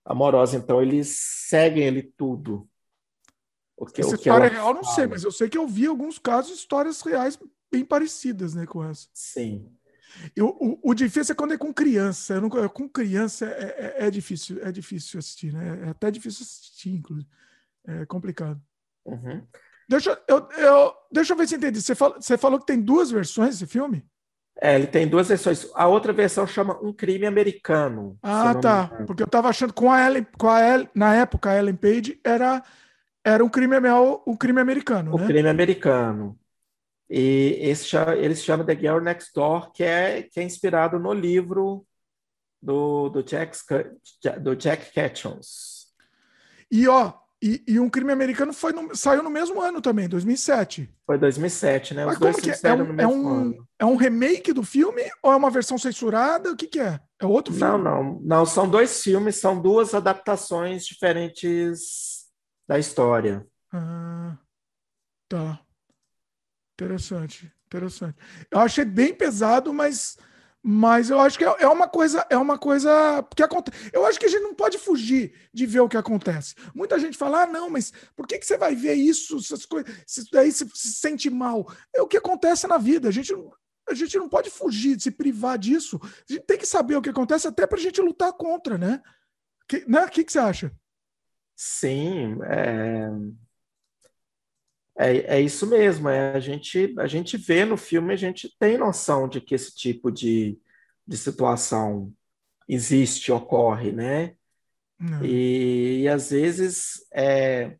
amorosa. 0.03 0.57
Então, 0.57 0.81
eles 0.81 1.15
seguem 1.47 1.83
ele 1.83 2.01
tudo. 2.01 2.67
O 3.77 3.85
que, 3.85 4.01
essa 4.01 4.09
o 4.09 4.13
que 4.13 4.29
história 4.29 4.49
real, 4.49 4.69
eu 4.69 4.75
não 4.75 4.83
sei, 4.83 5.07
mas 5.07 5.23
eu 5.23 5.31
sei 5.31 5.49
que 5.49 5.57
eu 5.57 5.67
vi 5.67 5.85
alguns 5.85 6.17
casos, 6.17 6.57
histórias 6.57 7.01
reais 7.01 7.37
bem 7.71 7.83
parecidas, 7.83 8.53
né, 8.53 8.65
com 8.65 8.83
essa. 8.83 9.07
Sim. 9.13 9.67
Eu, 10.35 10.49
o, 10.59 10.91
o 10.91 10.93
difícil 10.93 11.33
é 11.33 11.35
quando 11.35 11.53
é 11.53 11.57
com 11.57 11.73
criança. 11.73 12.39
Não, 12.39 12.49
com 12.49 12.87
criança 12.87 13.45
é, 13.45 13.95
é, 13.97 14.07
é, 14.07 14.11
difícil, 14.11 14.59
é 14.61 14.71
difícil 14.71 15.19
assistir, 15.19 15.51
né? 15.53 15.87
É 15.87 15.89
até 15.89 16.11
difícil 16.11 16.43
assistir, 16.43 16.91
inclusive. 16.91 17.27
É 17.87 18.05
complicado. 18.05 18.61
Uhum. 19.05 19.45
Deixa 19.89 20.19
eu, 20.27 20.47
eu, 20.57 20.93
deixa 21.11 21.33
eu 21.33 21.37
ver 21.37 21.47
se 21.47 21.55
entendi. 21.55 21.81
Você 21.81 21.93
falou, 21.93 22.21
você 22.21 22.37
falou 22.37 22.59
que 22.59 22.65
tem 22.65 22.81
duas 22.81 23.11
versões 23.11 23.59
desse 23.59 23.71
filme? 23.71 24.05
É, 24.61 24.75
ele 24.75 24.87
tem 24.87 25.07
duas 25.07 25.27
versões. 25.27 25.67
A 25.73 25.87
outra 25.87 26.13
versão 26.13 26.45
chama 26.45 26.79
Um 26.81 26.93
Crime 26.93 27.25
Americano. 27.25 28.17
Ah, 28.21 28.55
tá. 28.55 28.87
Porque 29.05 29.23
eu 29.23 29.25
estava 29.27 29.49
achando 29.49 29.73
com 29.73 29.91
a 29.91 30.05
Ellen, 30.05 30.25
com 30.37 30.49
a 30.49 30.61
Ellen, 30.61 30.89
na 30.93 31.15
época 31.15 31.49
a 31.49 31.57
Ellen 31.57 31.75
Page 31.75 32.19
era 32.23 32.63
era 33.25 33.43
um 33.43 33.49
crime 33.49 33.77
um 34.27 34.35
crime 34.35 34.59
americano, 34.59 35.15
o 35.15 35.17
né? 35.17 35.25
crime 35.25 35.47
americano. 35.47 36.37
E 37.09 37.57
esse 37.61 37.95
ele 38.17 38.35
se 38.35 38.43
chama 38.43 38.65
The 38.65 38.75
Girl 38.75 38.99
Next 38.99 39.31
Door, 39.33 39.71
que 39.71 39.83
é 39.83 40.23
que 40.23 40.39
é 40.39 40.43
inspirado 40.43 40.99
no 40.99 41.13
livro 41.13 41.85
do 42.61 43.09
do 43.09 43.23
Jack 43.23 43.57
do 44.41 44.55
Jack 44.55 44.91
Ketchums. 44.91 45.87
E 46.69 46.87
ó, 46.87 47.13
e, 47.45 47.61
e, 47.67 47.77
um 47.77 47.89
crime 47.89 48.13
americano 48.13 48.53
foi 48.53 48.71
no, 48.71 48.95
saiu 48.95 49.21
no 49.21 49.29
mesmo 49.29 49.61
ano 49.61 49.81
também, 49.81 50.07
2007. 50.07 50.89
Foi 51.05 51.17
2007, 51.17 51.93
né? 51.93 52.05
Os 52.05 52.11
Mas 52.11 52.19
dois 52.19 52.39
que 52.39 52.49
é? 52.49 52.57
É 52.63 52.73
um, 52.73 53.01
é, 53.01 53.07
um, 53.07 53.65
é 53.79 53.85
um 53.85 53.95
remake 53.97 54.53
do 54.53 54.63
filme 54.63 55.01
ou 55.21 55.29
é 55.29 55.35
uma 55.35 55.51
versão 55.51 55.77
censurada? 55.77 56.49
O 56.49 56.55
que, 56.55 56.67
que 56.67 56.79
é? 56.79 57.01
É 57.19 57.25
outro 57.25 57.53
filme? 57.53 57.69
Não, 57.69 57.77
não. 57.77 58.21
Não, 58.21 58.45
são 58.45 58.69
dois 58.69 59.03
filmes, 59.03 59.35
são 59.35 59.61
duas 59.61 59.93
adaptações 59.93 60.85
diferentes 60.85 62.29
da 62.65 62.79
história. 62.79 63.45
Ah, 63.73 64.37
tá. 65.27 65.59
Interessante, 66.79 67.51
interessante. 67.65 68.15
Eu 68.49 68.59
achei 68.59 68.85
bem 68.85 69.13
pesado, 69.13 69.73
mas 69.73 70.17
mas 70.65 71.09
eu 71.09 71.19
acho 71.19 71.37
que 71.37 71.43
é, 71.43 71.55
é 71.59 71.67
uma 71.67 71.89
coisa, 71.89 72.25
é 72.29 72.37
uma 72.37 72.57
coisa 72.57 73.21
que 73.35 73.43
acontece. 73.43 73.89
Eu 73.91 74.05
acho 74.05 74.17
que 74.17 74.25
a 74.25 74.29
gente 74.29 74.43
não 74.43 74.55
pode 74.55 74.77
fugir 74.77 75.33
de 75.53 75.65
ver 75.65 75.81
o 75.81 75.89
que 75.89 75.97
acontece. 75.97 76.55
Muita 76.73 76.97
gente 76.97 77.17
fala: 77.17 77.43
ah, 77.43 77.45
não, 77.45 77.69
mas 77.69 77.91
por 78.15 78.25
que, 78.25 78.39
que 78.39 78.45
você 78.45 78.57
vai 78.57 78.73
ver 78.73 78.93
isso? 78.93 79.37
Essas 79.37 79.65
coisas, 79.65 79.93
isso 80.07 80.25
daí 80.31 80.53
se, 80.53 80.65
se 80.73 80.93
sente 80.93 81.29
mal. 81.29 81.69
É 81.93 82.01
o 82.01 82.07
que 82.07 82.15
acontece 82.15 82.65
na 82.65 82.77
vida. 82.77 83.09
A 83.09 83.11
gente, 83.11 83.33
a 83.89 83.93
gente 83.93 84.17
não 84.17 84.29
pode 84.29 84.49
fugir, 84.49 84.97
se 85.01 85.11
privar 85.11 85.57
disso. 85.57 85.99
A 86.01 86.31
gente 86.31 86.45
tem 86.45 86.57
que 86.57 86.65
saber 86.65 86.95
o 86.95 87.01
que 87.01 87.09
acontece 87.09 87.45
até 87.45 87.67
para 87.67 87.77
a 87.77 87.81
gente 87.81 87.99
lutar 87.99 88.31
contra, 88.31 88.77
né? 88.77 89.01
Que, 89.67 89.83
né? 89.85 90.05
O 90.05 90.09
que, 90.09 90.23
que 90.23 90.31
você 90.31 90.39
acha? 90.39 90.71
Sim, 91.57 92.37
é... 92.43 93.09
É, 94.97 95.37
é 95.37 95.41
isso 95.41 95.65
mesmo, 95.65 96.07
é, 96.07 96.33
a, 96.33 96.39
gente, 96.39 96.93
a 96.99 97.07
gente 97.07 97.35
vê 97.35 97.65
no 97.65 97.75
filme, 97.75 98.13
a 98.13 98.17
gente 98.17 98.55
tem 98.59 98.77
noção 98.77 99.27
de 99.27 99.41
que 99.41 99.55
esse 99.55 99.73
tipo 99.75 100.11
de, 100.11 100.59
de 101.07 101.17
situação 101.17 102.13
existe, 102.67 103.31
ocorre, 103.31 103.91
né? 103.91 104.35
E, 105.21 106.03
e, 106.03 106.07
às 106.07 106.29
vezes 106.29 107.05
é, 107.13 107.77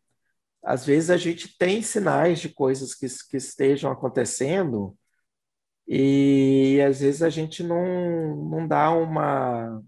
às 0.63 0.85
vezes 0.85 1.09
a 1.09 1.17
gente 1.17 1.57
tem 1.57 1.81
sinais 1.81 2.39
de 2.39 2.49
coisas 2.49 2.95
que, 2.95 3.07
que 3.29 3.37
estejam 3.37 3.91
acontecendo 3.91 4.97
e 5.87 6.81
às 6.87 6.99
vezes 7.01 7.21
a 7.21 7.29
gente 7.29 7.63
não, 7.63 8.35
não 8.49 8.67
dá 8.67 8.91
uma 8.91 9.81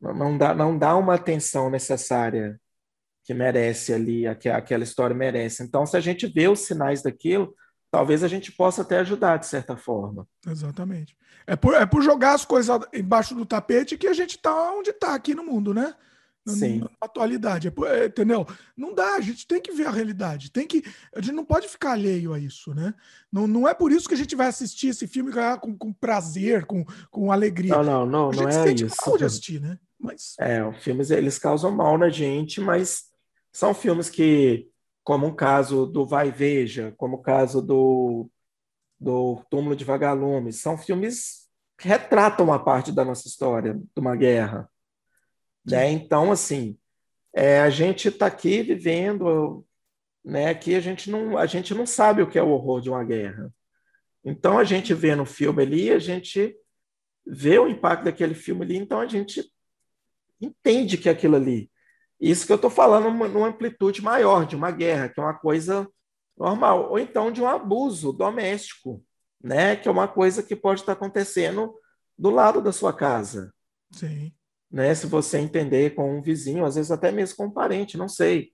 não 0.00 0.38
dá, 0.38 0.54
não 0.54 0.78
dá 0.78 0.96
uma 0.96 1.14
atenção 1.14 1.70
necessária 1.70 2.59
que 3.30 3.34
merece 3.34 3.92
ali, 3.92 4.26
aquela 4.26 4.82
história 4.82 5.14
merece. 5.14 5.62
Então, 5.62 5.86
se 5.86 5.96
a 5.96 6.00
gente 6.00 6.26
vê 6.26 6.48
os 6.48 6.62
sinais 6.62 7.00
daquilo, 7.00 7.54
talvez 7.88 8.24
a 8.24 8.28
gente 8.28 8.50
possa 8.50 8.82
até 8.82 8.98
ajudar 8.98 9.36
de 9.36 9.46
certa 9.46 9.76
forma. 9.76 10.26
Exatamente. 10.44 11.16
É 11.46 11.54
por, 11.54 11.74
é 11.74 11.86
por 11.86 12.02
jogar 12.02 12.34
as 12.34 12.44
coisas 12.44 12.76
embaixo 12.92 13.32
do 13.36 13.46
tapete 13.46 13.96
que 13.96 14.08
a 14.08 14.12
gente 14.12 14.32
está 14.32 14.72
onde 14.72 14.90
está 14.90 15.14
aqui 15.14 15.32
no 15.32 15.44
mundo, 15.44 15.72
né? 15.72 15.94
Na, 16.44 16.52
Sim. 16.52 16.80
Na 16.80 16.90
atualidade, 17.00 17.68
é 17.68 17.70
por, 17.70 17.86
é, 17.86 18.06
entendeu? 18.06 18.44
Não 18.76 18.92
dá, 18.92 19.14
a 19.14 19.20
gente 19.20 19.46
tem 19.46 19.60
que 19.60 19.70
ver 19.70 19.86
a 19.86 19.92
realidade, 19.92 20.50
tem 20.50 20.66
que, 20.66 20.82
a 21.14 21.20
gente 21.20 21.34
não 21.34 21.44
pode 21.44 21.68
ficar 21.68 21.92
alheio 21.92 22.32
a 22.32 22.38
isso, 22.40 22.74
né? 22.74 22.92
Não, 23.30 23.46
não 23.46 23.68
é 23.68 23.74
por 23.74 23.92
isso 23.92 24.08
que 24.08 24.14
a 24.14 24.16
gente 24.18 24.34
vai 24.34 24.48
assistir 24.48 24.88
esse 24.88 25.06
filme 25.06 25.30
com, 25.60 25.78
com 25.78 25.92
prazer, 25.92 26.64
com, 26.66 26.84
com 27.12 27.30
alegria. 27.30 27.76
Não, 27.76 27.84
não, 27.84 28.06
não, 28.06 28.30
a 28.30 28.32
gente 28.32 28.56
não 28.56 28.64
é 28.64 28.72
isso. 28.72 28.96
Mal 29.06 29.18
de 29.18 29.24
assistir, 29.24 29.60
né? 29.60 29.78
Mas... 30.00 30.34
É, 30.40 30.66
os 30.66 30.82
filmes 30.82 31.12
eles 31.12 31.38
causam 31.38 31.70
mal 31.70 31.96
na 31.96 32.08
gente, 32.08 32.60
mas 32.60 33.09
são 33.52 33.74
filmes 33.74 34.08
que, 34.08 34.68
como 35.02 35.28
o 35.28 35.34
caso 35.34 35.86
do 35.86 36.06
Vai 36.06 36.28
e 36.28 36.32
Veja, 36.32 36.94
como 36.96 37.16
o 37.16 37.22
caso 37.22 37.60
do, 37.60 38.30
do 38.98 39.42
Túmulo 39.50 39.74
de 39.74 39.84
Vagalumes, 39.84 40.60
são 40.60 40.78
filmes 40.78 41.48
que 41.78 41.88
retratam 41.88 42.46
uma 42.46 42.62
parte 42.62 42.92
da 42.92 43.04
nossa 43.04 43.26
história, 43.26 43.74
de 43.74 44.00
uma 44.00 44.14
guerra. 44.14 44.70
Né? 45.64 45.90
Então, 45.90 46.30
assim, 46.30 46.78
é, 47.34 47.60
a 47.60 47.70
gente 47.70 48.08
está 48.08 48.26
aqui 48.26 48.62
vivendo, 48.62 49.64
né? 50.24 50.48
Aqui 50.48 50.74
a 50.74 50.80
gente 50.80 51.10
não 51.10 51.38
a 51.38 51.46
gente 51.46 51.74
não 51.74 51.86
sabe 51.86 52.22
o 52.22 52.28
que 52.28 52.38
é 52.38 52.42
o 52.42 52.50
horror 52.50 52.80
de 52.80 52.90
uma 52.90 53.04
guerra. 53.04 53.52
Então 54.24 54.58
a 54.58 54.64
gente 54.64 54.92
vê 54.92 55.14
no 55.14 55.24
filme 55.24 55.62
ali, 55.62 55.90
a 55.90 55.98
gente 55.98 56.56
vê 57.26 57.58
o 57.58 57.68
impacto 57.68 58.04
daquele 58.04 58.34
filme 58.34 58.64
ali, 58.64 58.76
então 58.76 59.00
a 59.00 59.06
gente 59.06 59.44
entende 60.40 60.98
que 60.98 61.08
aquilo 61.08 61.36
ali 61.36 61.70
isso 62.20 62.46
que 62.46 62.52
eu 62.52 62.56
estou 62.56 62.70
falando 62.70 63.10
numa 63.10 63.48
amplitude 63.48 64.02
maior, 64.02 64.44
de 64.44 64.54
uma 64.54 64.70
guerra, 64.70 65.08
que 65.08 65.18
é 65.18 65.22
uma 65.22 65.38
coisa 65.38 65.88
normal, 66.36 66.90
ou 66.90 66.98
então 66.98 67.30
de 67.30 67.40
um 67.40 67.48
abuso 67.48 68.12
doméstico, 68.12 69.02
né? 69.42 69.76
que 69.76 69.88
é 69.88 69.90
uma 69.90 70.08
coisa 70.08 70.42
que 70.42 70.54
pode 70.54 70.80
estar 70.80 70.92
acontecendo 70.92 71.74
do 72.18 72.30
lado 72.30 72.60
da 72.60 72.72
sua 72.72 72.92
casa. 72.92 73.52
Sim. 73.92 74.32
Né? 74.70 74.94
Se 74.94 75.06
você 75.06 75.38
entender 75.38 75.94
com 75.94 76.18
um 76.18 76.22
vizinho, 76.22 76.64
às 76.64 76.74
vezes 76.76 76.90
até 76.90 77.10
mesmo 77.10 77.36
com 77.36 77.46
um 77.46 77.50
parente, 77.50 77.96
não 77.96 78.08
sei. 78.08 78.52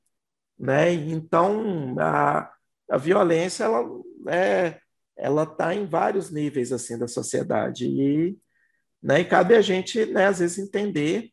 Né? 0.58 0.92
Então, 0.92 1.96
a, 1.98 2.50
a 2.90 2.96
violência, 2.96 3.64
ela 3.64 3.84
é, 4.28 4.80
ela 5.16 5.44
está 5.44 5.74
em 5.74 5.86
vários 5.86 6.30
níveis 6.30 6.72
assim 6.72 6.98
da 6.98 7.08
sociedade 7.08 7.86
e, 7.86 8.36
né, 9.02 9.20
e 9.20 9.24
cabe 9.24 9.54
a 9.54 9.60
gente, 9.60 10.04
né, 10.06 10.26
às 10.26 10.40
vezes 10.40 10.58
entender 10.58 11.30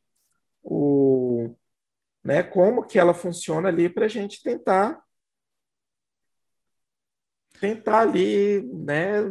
o, 0.61 1.32
né? 2.23 2.41
Como 2.43 2.83
que 2.83 2.97
ela 2.97 3.13
funciona 3.13 3.69
ali 3.69 3.89
para 3.89 4.05
a 4.05 4.09
gente 4.09 4.41
tentar 4.41 5.03
tentar 7.59 7.99
ali, 8.01 8.61
né? 8.73 9.21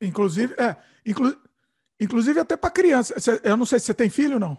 Inclusive, 0.00 0.54
é, 0.54 0.76
inclu, 1.04 1.36
inclusive 2.00 2.38
até 2.38 2.56
para 2.56 2.70
criança. 2.70 3.14
Eu 3.42 3.56
não 3.56 3.66
sei 3.66 3.80
se 3.80 3.86
você 3.86 3.94
tem 3.94 4.08
filho 4.08 4.34
ou 4.34 4.40
não. 4.40 4.56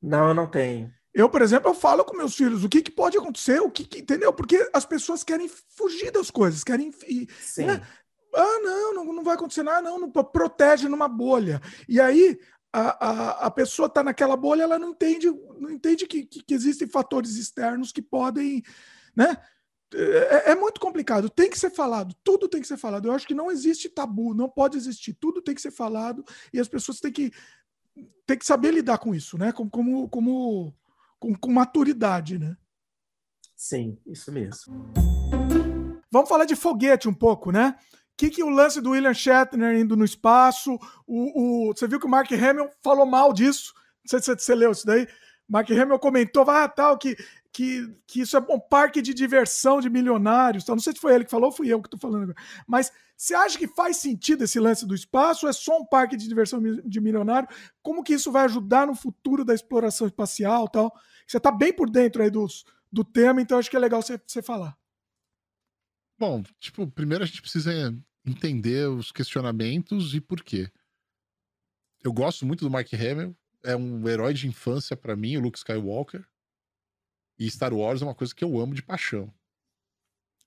Não, 0.00 0.28
eu 0.28 0.34
não 0.34 0.50
tenho. 0.50 0.92
Eu, 1.12 1.28
por 1.28 1.42
exemplo, 1.42 1.68
eu 1.68 1.74
falo 1.74 2.04
com 2.04 2.16
meus 2.16 2.34
filhos 2.34 2.64
o 2.64 2.68
que, 2.68 2.80
que 2.80 2.90
pode 2.90 3.18
acontecer, 3.18 3.60
o 3.60 3.70
que, 3.70 3.84
que, 3.84 3.98
entendeu? 3.98 4.32
Porque 4.32 4.68
as 4.72 4.86
pessoas 4.86 5.22
querem 5.22 5.48
fugir 5.48 6.10
das 6.10 6.30
coisas, 6.30 6.64
querem. 6.64 6.90
Sim. 7.38 7.66
Né? 7.66 7.86
Ah, 8.34 8.58
não, 8.62 8.94
não, 8.94 9.12
não 9.12 9.22
vai 9.22 9.34
acontecer 9.34 9.62
nada, 9.62 9.82
não, 9.82 9.98
não 10.00 10.10
protege 10.10 10.88
numa 10.88 11.06
bolha. 11.06 11.60
E 11.86 12.00
aí 12.00 12.40
a, 12.72 13.06
a, 13.06 13.30
a 13.46 13.50
pessoa 13.50 13.86
está 13.86 14.02
naquela 14.02 14.36
bolha, 14.36 14.62
ela 14.62 14.78
não 14.78 14.90
entende, 14.90 15.28
não 15.58 15.70
entende 15.70 16.06
que, 16.06 16.24
que, 16.24 16.42
que 16.42 16.54
existem 16.54 16.88
fatores 16.88 17.36
externos 17.36 17.92
que 17.92 18.00
podem, 18.00 18.62
né? 19.14 19.36
É, 19.94 20.52
é, 20.52 20.54
muito 20.54 20.80
complicado, 20.80 21.28
tem 21.28 21.50
que 21.50 21.58
ser 21.58 21.68
falado, 21.68 22.14
tudo 22.24 22.48
tem 22.48 22.62
que 22.62 22.66
ser 22.66 22.78
falado. 22.78 23.06
Eu 23.06 23.12
acho 23.12 23.26
que 23.26 23.34
não 23.34 23.50
existe 23.50 23.90
tabu, 23.90 24.32
não 24.32 24.48
pode 24.48 24.78
existir, 24.78 25.12
tudo 25.12 25.42
tem 25.42 25.54
que 25.54 25.60
ser 25.60 25.70
falado 25.70 26.24
e 26.50 26.58
as 26.58 26.66
pessoas 26.66 26.98
têm 26.98 27.12
que, 27.12 27.30
têm 28.26 28.38
que 28.38 28.46
saber 28.46 28.72
lidar 28.72 28.96
com 28.96 29.14
isso, 29.14 29.36
né? 29.36 29.52
Como, 29.52 29.70
como, 29.70 30.08
como 30.08 30.74
com, 31.18 31.34
com 31.34 31.52
maturidade, 31.52 32.38
né? 32.38 32.56
Sim, 33.54 33.98
isso 34.06 34.32
mesmo. 34.32 34.90
Vamos 36.10 36.28
falar 36.28 36.46
de 36.46 36.56
foguete 36.56 37.06
um 37.06 37.14
pouco, 37.14 37.52
né? 37.52 37.76
Que, 38.16 38.30
que 38.30 38.42
o 38.42 38.48
lance 38.48 38.80
do 38.80 38.90
William 38.90 39.14
Shatner 39.14 39.76
indo 39.76 39.96
no 39.96 40.04
espaço? 40.04 40.78
O, 41.06 41.68
o, 41.68 41.72
você 41.74 41.88
viu 41.88 41.98
que 41.98 42.06
o 42.06 42.10
Mark 42.10 42.30
Hamill 42.32 42.70
falou 42.82 43.06
mal 43.06 43.32
disso? 43.32 43.74
Não 44.04 44.08
sei 44.08 44.20
se 44.20 44.44
você 44.44 44.54
leu 44.54 44.72
isso 44.72 44.86
daí. 44.86 45.06
Mark 45.48 45.70
Hamill 45.70 45.98
comentou, 45.98 46.48
ah, 46.48 46.68
tal, 46.68 46.96
que, 46.96 47.16
que, 47.52 47.94
que 48.06 48.20
isso 48.20 48.36
é 48.36 48.40
um 48.40 48.60
parque 48.60 49.02
de 49.02 49.12
diversão 49.12 49.80
de 49.80 49.90
milionários. 49.90 50.64
Tal. 50.64 50.76
Não 50.76 50.82
sei 50.82 50.92
se 50.92 51.00
foi 51.00 51.14
ele 51.14 51.24
que 51.24 51.30
falou 51.30 51.46
ou 51.46 51.56
fui 51.56 51.68
eu 51.68 51.80
que 51.80 51.88
estou 51.88 52.00
falando 52.00 52.22
agora. 52.22 52.38
Mas 52.66 52.92
você 53.16 53.34
acha 53.34 53.58
que 53.58 53.68
faz 53.68 53.98
sentido 53.98 54.44
esse 54.44 54.58
lance 54.58 54.86
do 54.86 54.94
espaço? 54.94 55.46
Ou 55.46 55.50
é 55.50 55.52
só 55.52 55.78
um 55.78 55.84
parque 55.84 56.16
de 56.16 56.28
diversão 56.28 56.60
de 56.60 57.00
milionário? 57.00 57.48
Como 57.82 58.02
que 58.02 58.14
isso 58.14 58.32
vai 58.32 58.44
ajudar 58.44 58.86
no 58.86 58.94
futuro 58.94 59.44
da 59.44 59.54
exploração 59.54 60.06
espacial 60.06 60.68
tal? 60.68 60.92
Você 61.26 61.36
está 61.36 61.50
bem 61.50 61.72
por 61.72 61.88
dentro 61.88 62.22
aí 62.22 62.30
dos, 62.30 62.64
do 62.90 63.04
tema, 63.04 63.40
então 63.40 63.58
acho 63.58 63.70
que 63.70 63.76
é 63.76 63.80
legal 63.80 64.02
você, 64.02 64.20
você 64.26 64.42
falar. 64.42 64.76
Bom, 66.22 66.40
tipo, 66.60 66.88
primeiro 66.88 67.24
a 67.24 67.26
gente 67.26 67.42
precisa 67.42 67.72
entender 68.24 68.88
os 68.88 69.10
questionamentos 69.10 70.14
e 70.14 70.20
por 70.20 70.40
quê. 70.40 70.70
Eu 72.00 72.12
gosto 72.12 72.46
muito 72.46 72.64
do 72.64 72.70
Mark 72.70 72.86
Hamill, 72.94 73.36
é 73.64 73.74
um 73.74 74.08
herói 74.08 74.32
de 74.32 74.46
infância 74.46 74.96
para 74.96 75.16
mim, 75.16 75.36
o 75.36 75.40
Luke 75.40 75.58
Skywalker. 75.58 76.24
E 77.36 77.50
Star 77.50 77.74
Wars 77.74 78.02
é 78.02 78.04
uma 78.04 78.14
coisa 78.14 78.32
que 78.32 78.44
eu 78.44 78.60
amo 78.60 78.72
de 78.72 78.84
paixão. 78.84 79.34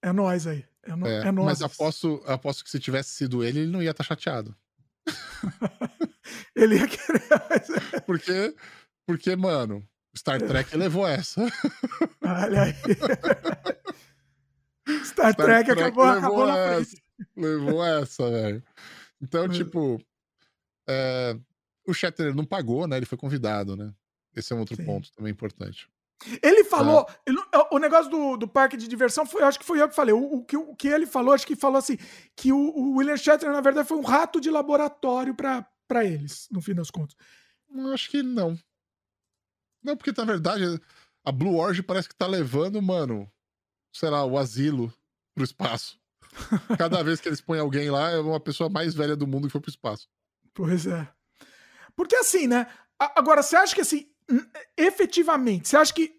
É 0.02 0.14
nós 0.14 0.48
aí. 0.48 0.66
É, 0.82 0.96
no, 0.96 1.08
é, 1.08 1.28
é 1.28 1.32
nós. 1.34 1.46
Mas 1.46 1.62
aposto, 1.62 2.24
aposto 2.26 2.64
que 2.64 2.70
se 2.70 2.80
tivesse 2.80 3.10
sido 3.10 3.44
ele, 3.44 3.60
ele 3.60 3.72
não 3.72 3.84
ia 3.84 3.92
estar 3.92 4.06
tá 4.06 4.08
chateado. 4.08 4.56
ele 6.56 6.76
ia 6.76 6.88
querer. 6.88 8.02
porque, 8.06 8.56
porque, 9.06 9.36
mano, 9.36 9.86
Star 10.16 10.42
Trek 10.42 10.74
levou 10.78 11.06
essa. 11.06 11.42
Olha 12.24 12.64
aí. 12.64 12.74
Star, 14.88 15.34
Star 15.34 15.36
Trek, 15.36 15.66
Trek, 15.66 15.82
acabou, 15.82 16.04
acabou 16.04 16.50
essa. 16.50 16.98
Levou 17.36 17.84
essa, 17.84 18.30
velho. 18.30 18.64
Então, 19.22 19.48
tipo, 19.50 20.02
é, 20.88 21.38
o 21.88 21.94
Shatner 21.94 22.36
não 22.36 22.46
pagou, 22.46 22.88
né? 22.88 22.98
Ele 22.98 23.06
foi 23.06 23.18
convidado, 23.18 23.76
né? 23.76 23.94
Esse 24.36 24.54
é 24.54 24.56
um 24.56 24.60
outro 24.60 24.76
Sim. 24.76 24.86
ponto 24.86 25.12
também 25.14 25.32
importante. 25.32 25.90
Ele 26.42 26.64
falou, 26.64 27.06
é. 27.10 27.30
ele, 27.30 27.38
o 27.72 27.78
negócio 27.78 28.10
do, 28.10 28.38
do 28.38 28.48
parque 28.48 28.78
de 28.78 28.88
diversão 28.88 29.26
foi, 29.26 29.44
acho 29.44 29.60
que 29.60 29.66
foi 29.66 29.82
eu 29.82 29.90
que 29.90 29.96
falei. 29.96 30.14
O, 30.14 30.38
o, 30.38 30.46
que, 30.46 30.58
o 30.58 30.76
que 30.76 30.88
ele 30.88 31.06
falou, 31.06 31.34
acho 31.34 31.46
que 31.46 31.56
falou 31.56 31.78
assim, 31.78 31.98
que 32.36 32.52
o, 32.52 32.58
o 32.58 32.98
William 32.98 33.18
Shatner, 33.18 33.52
na 33.52 33.62
verdade, 33.62 33.88
foi 33.88 33.98
um 33.98 34.04
rato 34.04 34.40
de 34.40 34.50
laboratório 34.50 35.36
para 35.36 36.06
eles, 36.06 36.48
no 36.52 36.62
fim 36.62 36.74
das 36.74 36.90
contas. 36.90 37.16
Acho 37.94 38.10
que 38.10 38.24
não. 38.24 38.58
Não, 39.84 39.96
porque 39.96 40.14
na 40.18 40.26
verdade 40.26 40.82
a 41.24 41.32
Blue 41.32 41.58
Origin 41.58 41.84
parece 41.84 42.10
que 42.10 42.16
tá 42.16 42.26
levando, 42.26 42.82
mano, 42.82 43.30
sei 43.96 44.10
lá, 44.10 44.26
o 44.26 44.38
asilo 44.38 44.94
pro 45.34 45.44
espaço. 45.44 45.98
Cada 46.78 47.02
vez 47.02 47.22
que 47.22 47.30
eles 47.30 47.40
põem 47.40 47.60
alguém 47.60 47.90
lá, 47.90 48.12
é 48.12 48.20
uma 48.20 48.40
pessoa 48.40 48.70
mais 48.70 48.94
velha 48.94 49.16
do 49.16 49.26
mundo 49.26 49.48
que 49.48 49.52
foi 49.52 49.62
pro 49.62 49.70
espaço. 49.70 50.10
Pois 50.54 50.86
é. 50.86 51.08
Porque 51.96 52.16
assim, 52.16 52.46
né? 52.46 52.68
Agora, 53.00 53.42
você 53.42 53.56
acha 53.56 53.74
que 53.74 53.82
assim, 53.82 54.10
efetivamente, 54.78 55.70
você 55.70 55.78
acha 55.78 55.94
que 55.94 56.14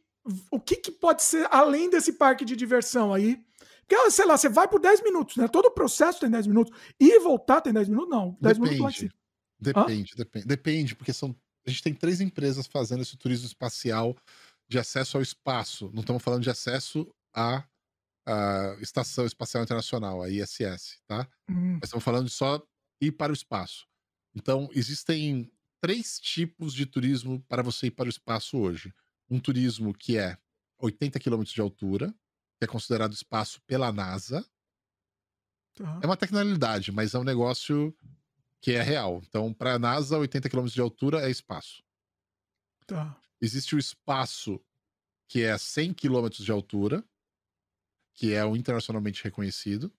o 0.50 0.58
que, 0.58 0.76
que 0.76 0.90
pode 0.90 1.22
ser 1.22 1.46
além 1.50 1.88
desse 1.90 2.14
parque 2.14 2.44
de 2.44 2.56
diversão 2.56 3.12
aí? 3.12 3.44
Porque, 3.86 4.10
sei 4.10 4.26
lá, 4.26 4.36
você 4.36 4.48
vai 4.48 4.66
por 4.66 4.80
10 4.80 5.02
minutos, 5.02 5.36
né? 5.36 5.46
Todo 5.46 5.66
o 5.66 5.70
processo 5.70 6.18
tem 6.18 6.30
10 6.30 6.48
minutos. 6.48 6.76
E 6.98 7.20
voltar 7.20 7.60
tem 7.60 7.72
10 7.72 7.88
minutos? 7.88 8.10
Não, 8.10 8.36
10 8.40 8.58
depende, 8.58 8.74
minutos 8.74 9.08
Depende, 9.58 10.14
depende. 10.16 10.46
Depende, 10.46 10.96
porque 10.96 11.12
são. 11.12 11.36
A 11.66 11.70
gente 11.70 11.82
tem 11.82 11.94
três 11.94 12.20
empresas 12.20 12.66
fazendo 12.66 13.02
esse 13.02 13.16
turismo 13.16 13.46
espacial 13.46 14.16
de 14.68 14.78
acesso 14.78 15.16
ao 15.16 15.22
espaço. 15.22 15.90
Não 15.92 16.00
estamos 16.00 16.22
falando 16.22 16.42
de 16.42 16.50
acesso 16.50 17.06
à, 17.36 17.64
à 18.24 18.76
Estação 18.80 19.26
Espacial 19.26 19.62
Internacional, 19.62 20.22
a 20.22 20.30
ISS, 20.30 21.00
tá? 21.06 21.28
Hum. 21.48 21.74
Mas 21.74 21.84
estamos 21.84 22.04
falando 22.04 22.26
de 22.26 22.32
só 22.32 22.60
ir 23.00 23.12
para 23.12 23.30
o 23.30 23.34
espaço. 23.34 23.86
Então, 24.34 24.68
existem 24.72 25.52
três 25.80 26.18
tipos 26.18 26.74
de 26.74 26.86
turismo 26.86 27.42
para 27.48 27.62
você 27.62 27.88
ir 27.88 27.90
para 27.92 28.06
o 28.06 28.10
espaço 28.10 28.58
hoje. 28.58 28.92
Um 29.30 29.38
turismo 29.38 29.92
que 29.92 30.16
é 30.16 30.38
80 30.78 31.18
quilômetros 31.20 31.54
de 31.54 31.60
altura, 31.60 32.14
que 32.58 32.64
é 32.64 32.66
considerado 32.66 33.12
espaço 33.12 33.60
pela 33.66 33.92
NASA. 33.92 34.44
Tá. 35.74 36.00
É 36.02 36.06
uma 36.06 36.16
tecnologia, 36.16 36.92
mas 36.92 37.14
é 37.14 37.18
um 37.18 37.24
negócio 37.24 37.94
que 38.60 38.72
é 38.72 38.82
real. 38.82 39.22
Então, 39.28 39.52
para 39.52 39.74
a 39.74 39.78
NASA, 39.78 40.18
80 40.18 40.48
quilômetros 40.48 40.74
de 40.74 40.80
altura 40.80 41.26
é 41.26 41.30
espaço. 41.30 41.82
Tá. 42.86 43.18
Existe 43.40 43.74
o 43.74 43.78
espaço 43.78 44.60
que 45.28 45.42
é 45.42 45.56
100 45.58 45.92
quilômetros 45.94 46.44
de 46.44 46.52
altura, 46.52 47.04
que 48.16 48.32
é 48.32 48.44
o 48.44 48.56
internacionalmente 48.56 49.22
reconhecido. 49.22 49.92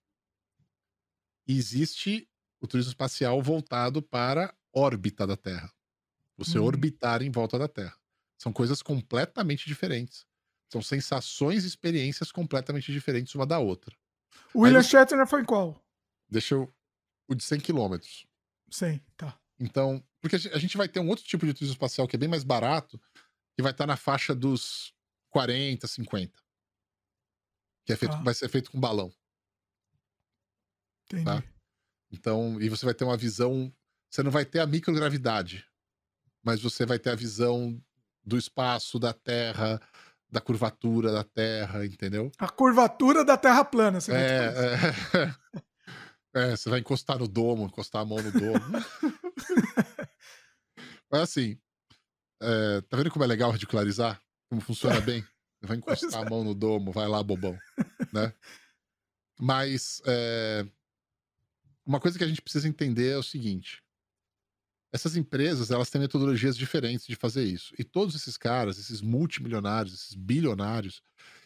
E 1.46 1.56
existe 1.56 2.28
o 2.60 2.66
turismo 2.66 2.90
espacial 2.90 3.40
voltado 3.40 4.02
para 4.02 4.46
a 4.46 4.54
órbita 4.78 5.26
da 5.26 5.36
Terra. 5.36 5.72
Você 6.36 6.58
hum. 6.58 6.64
orbitar 6.64 7.22
em 7.22 7.30
volta 7.30 7.58
da 7.58 7.68
Terra. 7.68 7.96
São 8.36 8.52
coisas 8.52 8.82
completamente 8.82 9.66
diferentes. 9.66 10.26
São 10.70 10.82
sensações 10.82 11.64
e 11.64 11.68
experiências 11.68 12.30
completamente 12.30 12.92
diferentes 12.92 13.34
uma 13.34 13.46
da 13.46 13.58
outra. 13.58 13.96
O 14.52 14.60
William 14.60 14.82
você... 14.82 14.90
Shatner 14.90 15.26
foi 15.26 15.42
em 15.42 15.44
qual? 15.44 15.82
Deixa 16.28 16.54
eu. 16.54 16.72
O 17.26 17.34
de 17.34 17.42
100 17.42 17.60
quilômetros. 17.60 18.26
100, 18.70 19.02
tá. 19.16 19.38
Então, 19.58 20.04
porque 20.20 20.36
a 20.36 20.58
gente 20.58 20.76
vai 20.76 20.88
ter 20.88 21.00
um 21.00 21.08
outro 21.08 21.24
tipo 21.24 21.46
de 21.46 21.54
turismo 21.54 21.74
espacial 21.74 22.06
que 22.06 22.16
é 22.16 22.18
bem 22.18 22.28
mais 22.28 22.44
barato, 22.44 23.00
que 23.54 23.62
vai 23.62 23.72
estar 23.72 23.86
na 23.86 23.96
faixa 23.96 24.34
dos 24.34 24.92
40, 25.30 25.86
50. 25.86 26.47
Que 27.88 27.94
é 27.94 27.96
feito, 27.96 28.12
tá. 28.12 28.22
vai 28.22 28.34
ser 28.34 28.50
feito 28.50 28.70
com 28.70 28.78
balão. 28.78 29.10
Entendi. 31.06 31.24
Tá? 31.24 31.42
Então, 32.12 32.60
e 32.60 32.68
você 32.68 32.84
vai 32.84 32.92
ter 32.92 33.04
uma 33.04 33.16
visão. 33.16 33.72
Você 34.10 34.22
não 34.22 34.30
vai 34.30 34.44
ter 34.44 34.60
a 34.60 34.66
microgravidade, 34.66 35.64
mas 36.44 36.60
você 36.60 36.84
vai 36.84 36.98
ter 36.98 37.08
a 37.08 37.14
visão 37.14 37.82
do 38.22 38.36
espaço, 38.36 38.98
da 38.98 39.14
Terra, 39.14 39.80
da 40.30 40.38
curvatura 40.38 41.12
da 41.12 41.24
Terra, 41.24 41.86
entendeu? 41.86 42.30
A 42.38 42.50
curvatura 42.50 43.24
da 43.24 43.38
Terra 43.38 43.64
plana, 43.64 44.02
você 44.02 44.12
é, 44.12 44.16
é, 46.34 46.36
é, 46.52 46.56
você 46.56 46.68
vai 46.68 46.80
encostar 46.80 47.18
no 47.18 47.26
domo, 47.26 47.64
encostar 47.64 48.02
a 48.02 48.04
mão 48.04 48.22
no 48.22 48.30
domo. 48.30 48.60
mas 51.10 51.22
assim, 51.22 51.58
é, 52.42 52.82
tá 52.82 52.98
vendo 52.98 53.10
como 53.10 53.24
é 53.24 53.26
legal 53.26 53.50
ridicularizar? 53.50 54.20
Como 54.50 54.60
funciona 54.60 55.00
bem? 55.00 55.24
Vai 55.60 55.76
encostar 55.76 56.22
a 56.22 56.26
é. 56.26 56.30
mão 56.30 56.44
no 56.44 56.54
domo, 56.54 56.92
vai 56.92 57.08
lá, 57.08 57.22
bobão. 57.22 57.58
né? 58.12 58.32
Mas 59.38 60.00
é, 60.06 60.66
uma 61.84 62.00
coisa 62.00 62.18
que 62.18 62.24
a 62.24 62.28
gente 62.28 62.42
precisa 62.42 62.68
entender 62.68 63.10
é 63.10 63.16
o 63.16 63.22
seguinte: 63.22 63.82
essas 64.92 65.16
empresas, 65.16 65.70
elas 65.70 65.90
têm 65.90 66.00
metodologias 66.00 66.56
diferentes 66.56 67.06
de 67.06 67.16
fazer 67.16 67.44
isso. 67.44 67.74
E 67.78 67.84
todos 67.84 68.14
esses 68.14 68.36
caras, 68.36 68.78
esses 68.78 69.00
multimilionários, 69.00 69.94
esses 69.94 70.14
bilionários, 70.14 71.02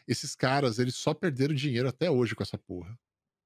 esses 0.07 0.35
caras, 0.35 0.79
eles 0.79 0.95
só 0.95 1.15
perderam 1.15 1.55
dinheiro 1.55 1.89
até 1.89 2.11
hoje 2.11 2.35
com 2.35 2.43
essa 2.43 2.59
porra. 2.59 2.99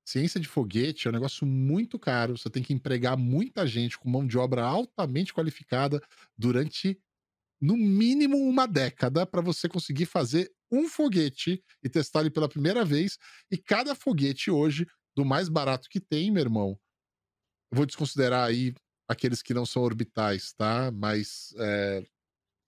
Ciência 0.04 0.38
de 0.38 0.46
foguete 0.46 1.08
é 1.08 1.10
um 1.10 1.12
negócio 1.12 1.44
muito 1.44 1.98
caro. 1.98 2.38
Você 2.38 2.48
tem 2.48 2.62
que 2.62 2.72
empregar 2.72 3.16
muita 3.16 3.66
gente 3.66 3.98
com 3.98 4.08
mão 4.08 4.24
de 4.24 4.38
obra 4.38 4.62
altamente 4.62 5.34
qualificada 5.34 6.00
durante, 6.38 7.00
no 7.60 7.76
mínimo, 7.76 8.36
uma 8.36 8.66
década 8.66 9.26
para 9.26 9.40
você 9.40 9.68
conseguir 9.68 10.06
fazer 10.06 10.50
um 10.70 10.88
foguete 10.88 11.62
e 11.82 11.88
testar 11.88 12.20
ele 12.20 12.30
pela 12.30 12.48
primeira 12.48 12.84
vez. 12.84 13.18
E 13.50 13.56
cada 13.56 13.94
foguete 13.94 14.50
hoje, 14.50 14.86
do 15.16 15.24
mais 15.24 15.48
barato 15.48 15.88
que 15.88 16.00
tem, 16.00 16.30
meu 16.30 16.42
irmão, 16.42 16.78
vou 17.72 17.86
desconsiderar 17.86 18.46
aí 18.46 18.74
aqueles 19.08 19.42
que 19.42 19.54
não 19.54 19.64
são 19.64 19.82
orbitais, 19.82 20.52
tá? 20.52 20.90
Mas 20.90 21.54
é, 21.58 22.04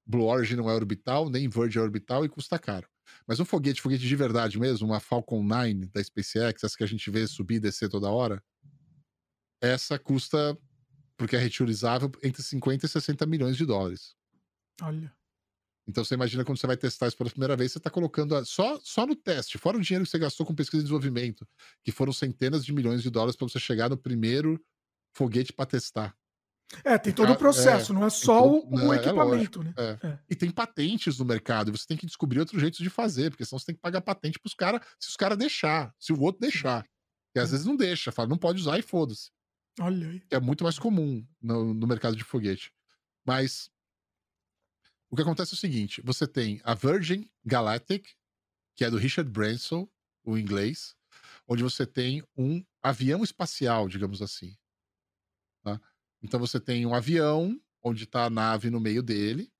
Blue 0.06 0.24
Origin 0.24 0.56
não 0.56 0.70
é 0.70 0.74
orbital, 0.74 1.28
nem 1.28 1.48
Virgin 1.48 1.80
é 1.80 1.82
orbital 1.82 2.24
e 2.24 2.28
custa 2.28 2.58
caro. 2.58 2.88
Mas 3.26 3.40
um 3.40 3.44
foguete, 3.44 3.82
foguete 3.82 4.06
de 4.06 4.16
verdade 4.16 4.58
mesmo, 4.58 4.86
uma 4.86 5.00
Falcon 5.00 5.42
9 5.42 5.86
da 5.86 6.02
SpaceX, 6.02 6.64
essa 6.64 6.76
que 6.76 6.84
a 6.84 6.88
gente 6.88 7.10
vê 7.10 7.26
subir 7.26 7.56
e 7.56 7.60
descer 7.60 7.88
toda 7.88 8.10
hora, 8.10 8.42
essa 9.60 9.98
custa, 9.98 10.56
porque 11.16 11.36
é 11.36 11.38
reutilizável, 11.38 12.10
entre 12.22 12.42
50 12.42 12.86
e 12.86 12.88
60 12.88 13.26
milhões 13.26 13.56
de 13.56 13.66
dólares. 13.66 14.14
Olha. 14.82 15.12
Então 15.88 16.04
você 16.04 16.14
imagina 16.14 16.44
quando 16.44 16.58
você 16.58 16.66
vai 16.66 16.76
testar 16.76 17.08
isso 17.08 17.16
pela 17.16 17.30
primeira 17.30 17.56
vez, 17.56 17.72
você 17.72 17.78
está 17.78 17.88
colocando 17.88 18.36
a, 18.36 18.44
só, 18.44 18.78
só 18.82 19.06
no 19.06 19.16
teste, 19.16 19.56
fora 19.56 19.78
o 19.78 19.80
dinheiro 19.80 20.04
que 20.04 20.10
você 20.10 20.18
gastou 20.18 20.44
com 20.44 20.54
pesquisa 20.54 20.82
e 20.82 20.84
desenvolvimento, 20.84 21.48
que 21.82 21.90
foram 21.90 22.12
centenas 22.12 22.62
de 22.62 22.74
milhões 22.74 23.02
de 23.02 23.08
dólares 23.08 23.34
para 23.34 23.48
você 23.48 23.58
chegar 23.58 23.88
no 23.88 23.96
primeiro 23.96 24.62
foguete 25.16 25.50
para 25.50 25.64
testar. 25.64 26.14
É, 26.84 26.98
tem 26.98 27.14
todo 27.14 27.32
o 27.32 27.36
processo, 27.36 27.92
é, 27.92 27.94
não 27.94 28.04
é 28.04 28.10
só 28.10 28.46
o, 28.46 28.68
o 28.68 28.92
é, 28.92 28.96
equipamento, 28.98 29.62
né? 29.62 29.72
É. 29.78 30.18
E 30.28 30.36
tem 30.36 30.50
patentes 30.50 31.18
no 31.18 31.24
mercado, 31.24 31.72
você 31.72 31.86
tem 31.86 31.96
que 31.96 32.04
descobrir 32.04 32.40
outros 32.40 32.60
jeitos 32.60 32.80
de 32.80 32.90
fazer, 32.90 33.30
porque 33.30 33.46
senão 33.46 33.58
você 33.58 33.66
tem 33.66 33.74
que 33.74 33.80
pagar 33.80 34.02
patente 34.02 34.38
para 34.38 34.48
os 34.48 34.54
caras, 34.54 34.82
se 35.00 35.08
os 35.08 35.16
caras 35.16 35.38
deixar, 35.38 35.94
se 35.98 36.12
o 36.12 36.20
outro 36.20 36.42
deixar. 36.42 36.86
E 37.34 37.40
às 37.40 37.50
vezes 37.50 37.64
não 37.64 37.76
deixa, 37.76 38.12
fala, 38.12 38.28
não 38.28 38.36
pode 38.36 38.60
usar 38.60 38.78
e 38.78 38.82
foda-se. 38.82 39.30
Olha 39.80 40.08
aí. 40.08 40.22
É 40.30 40.38
muito 40.38 40.64
mais 40.64 40.78
comum 40.78 41.26
no, 41.40 41.72
no 41.72 41.86
mercado 41.86 42.16
de 42.16 42.24
foguete. 42.24 42.70
Mas 43.24 43.70
o 45.10 45.16
que 45.16 45.22
acontece 45.22 45.54
é 45.54 45.56
o 45.56 45.58
seguinte: 45.58 46.00
você 46.02 46.26
tem 46.26 46.60
a 46.64 46.74
Virgin 46.74 47.28
Galactic, 47.44 48.06
que 48.76 48.84
é 48.84 48.90
do 48.90 48.96
Richard 48.96 49.30
Branson, 49.30 49.88
o 50.24 50.36
inglês, 50.36 50.94
onde 51.46 51.62
você 51.62 51.86
tem 51.86 52.22
um 52.36 52.64
avião 52.82 53.24
espacial, 53.24 53.88
digamos 53.88 54.20
assim. 54.20 54.56
Tá? 55.62 55.80
Então 56.22 56.38
você 56.38 56.60
tem 56.60 56.84
um 56.86 56.94
avião 56.94 57.60
onde 57.82 58.04
está 58.04 58.24
a 58.24 58.30
nave 58.30 58.70
no 58.70 58.80
meio 58.80 59.02
dele, 59.02 59.50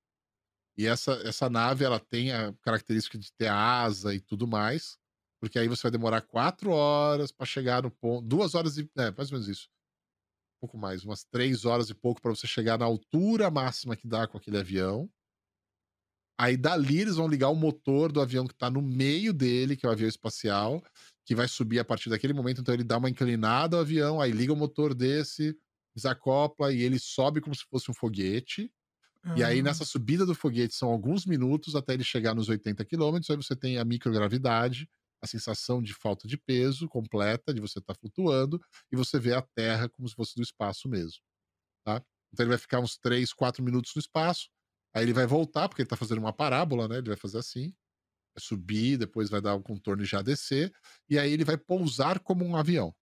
e 0.77 0.87
essa, 0.87 1.13
essa 1.25 1.51
nave 1.51 1.85
ela 1.85 1.99
tem 1.99 2.33
a 2.33 2.53
característica 2.63 3.19
de 3.19 3.33
ter 3.33 3.49
asa 3.49 4.15
e 4.15 4.21
tudo 4.21 4.47
mais, 4.47 4.97
porque 5.41 5.59
aí 5.59 5.67
você 5.67 5.83
vai 5.83 5.91
demorar 5.91 6.21
quatro 6.21 6.71
horas 6.71 7.33
para 7.33 7.47
chegar 7.47 7.83
no 7.83 7.91
ponto, 7.91 8.27
duas 8.27 8.55
horas 8.55 8.79
e 8.79 8.89
é, 8.97 9.11
mais 9.11 9.33
ou 9.33 9.39
menos 9.39 9.49
isso, 9.49 9.69
um 10.57 10.61
pouco 10.61 10.79
mais, 10.79 11.05
umas 11.05 11.25
três 11.25 11.65
horas 11.65 11.91
e 11.91 11.95
pouco 11.95 12.21
para 12.21 12.31
você 12.31 12.47
chegar 12.47 12.79
na 12.79 12.85
altura 12.85 13.51
máxima 13.51 13.97
que 13.97 14.07
dá 14.07 14.27
com 14.29 14.39
aquele 14.39 14.59
avião. 14.59 15.11
Aí 16.41 16.57
dali 16.57 17.01
eles 17.01 17.17
vão 17.17 17.27
ligar 17.27 17.49
o 17.49 17.57
motor 17.57 18.13
do 18.13 18.21
avião 18.21 18.47
que 18.47 18.55
está 18.55 18.71
no 18.71 18.81
meio 18.81 19.33
dele, 19.33 19.77
que 19.77 19.85
é 19.85 19.89
o 19.89 19.93
avião 19.93 20.09
espacial, 20.09 20.83
que 21.27 21.35
vai 21.35 21.49
subir 21.49 21.81
a 21.81 21.85
partir 21.85 22.09
daquele 22.09 22.33
momento. 22.33 22.61
Então 22.61 22.73
ele 22.73 22.85
dá 22.85 22.97
uma 22.97 23.11
inclinada 23.11 23.77
ao 23.77 23.83
avião, 23.83 24.21
aí 24.21 24.31
liga 24.31 24.53
o 24.53 24.57
motor 24.57 24.95
desse, 24.95 25.57
desacopla 25.97 26.73
e 26.73 26.81
ele 26.81 26.99
sobe 26.99 27.41
como 27.41 27.55
se 27.55 27.65
fosse 27.69 27.91
um 27.91 27.95
foguete. 27.95 28.71
E 29.37 29.45
aí, 29.45 29.61
nessa 29.61 29.85
subida 29.85 30.25
do 30.25 30.35
foguete, 30.35 30.75
são 30.75 30.89
alguns 30.89 31.27
minutos 31.27 31.75
até 31.75 31.93
ele 31.93 32.05
chegar 32.05 32.35
nos 32.35 32.49
80 32.49 32.85
quilômetros. 32.85 33.29
Aí 33.29 33.37
você 33.37 33.55
tem 33.55 33.79
a 33.79 33.85
microgravidade, 33.85 34.89
a 35.21 35.27
sensação 35.27 35.83
de 35.83 35.93
falta 35.93 36.27
de 36.27 36.39
peso 36.39 36.89
completa, 36.89 37.53
de 37.53 37.61
você 37.61 37.79
estar 37.79 37.95
tá 37.95 38.01
flutuando, 38.01 38.61
e 38.91 38.97
você 38.97 39.19
vê 39.19 39.35
a 39.35 39.43
Terra 39.43 39.89
como 39.89 40.09
se 40.09 40.15
fosse 40.15 40.35
do 40.35 40.43
espaço 40.43 40.89
mesmo. 40.89 41.21
Tá? 41.85 42.03
Então 42.33 42.45
ele 42.45 42.51
vai 42.51 42.59
ficar 42.59 42.81
uns 42.81 42.97
3, 42.97 43.33
4 43.33 43.63
minutos 43.63 43.93
no 43.95 44.01
espaço. 44.01 44.49
Aí 44.95 45.05
ele 45.05 45.13
vai 45.13 45.27
voltar, 45.27 45.69
porque 45.69 45.83
ele 45.83 45.87
está 45.87 45.97
fazendo 45.97 46.19
uma 46.19 46.33
parábola, 46.33 46.89
né? 46.89 46.99
Ele 46.99 47.09
vai 47.09 47.17
fazer 47.17 47.39
assim. 47.39 47.75
Vai 48.35 48.41
subir, 48.41 48.99
depois 48.99 49.31
vai 49.31 49.41
dar 49.41 49.55
um 49.55 49.63
contorno 49.63 50.03
e 50.03 50.07
já 50.07 50.23
descer. 50.23 50.73
E 51.09 51.19
aí 51.19 51.33
ele 51.33 51.45
vai 51.45 51.57
pousar 51.57 52.21
como 52.21 52.45
um 52.45 52.57
avião. 52.57 52.95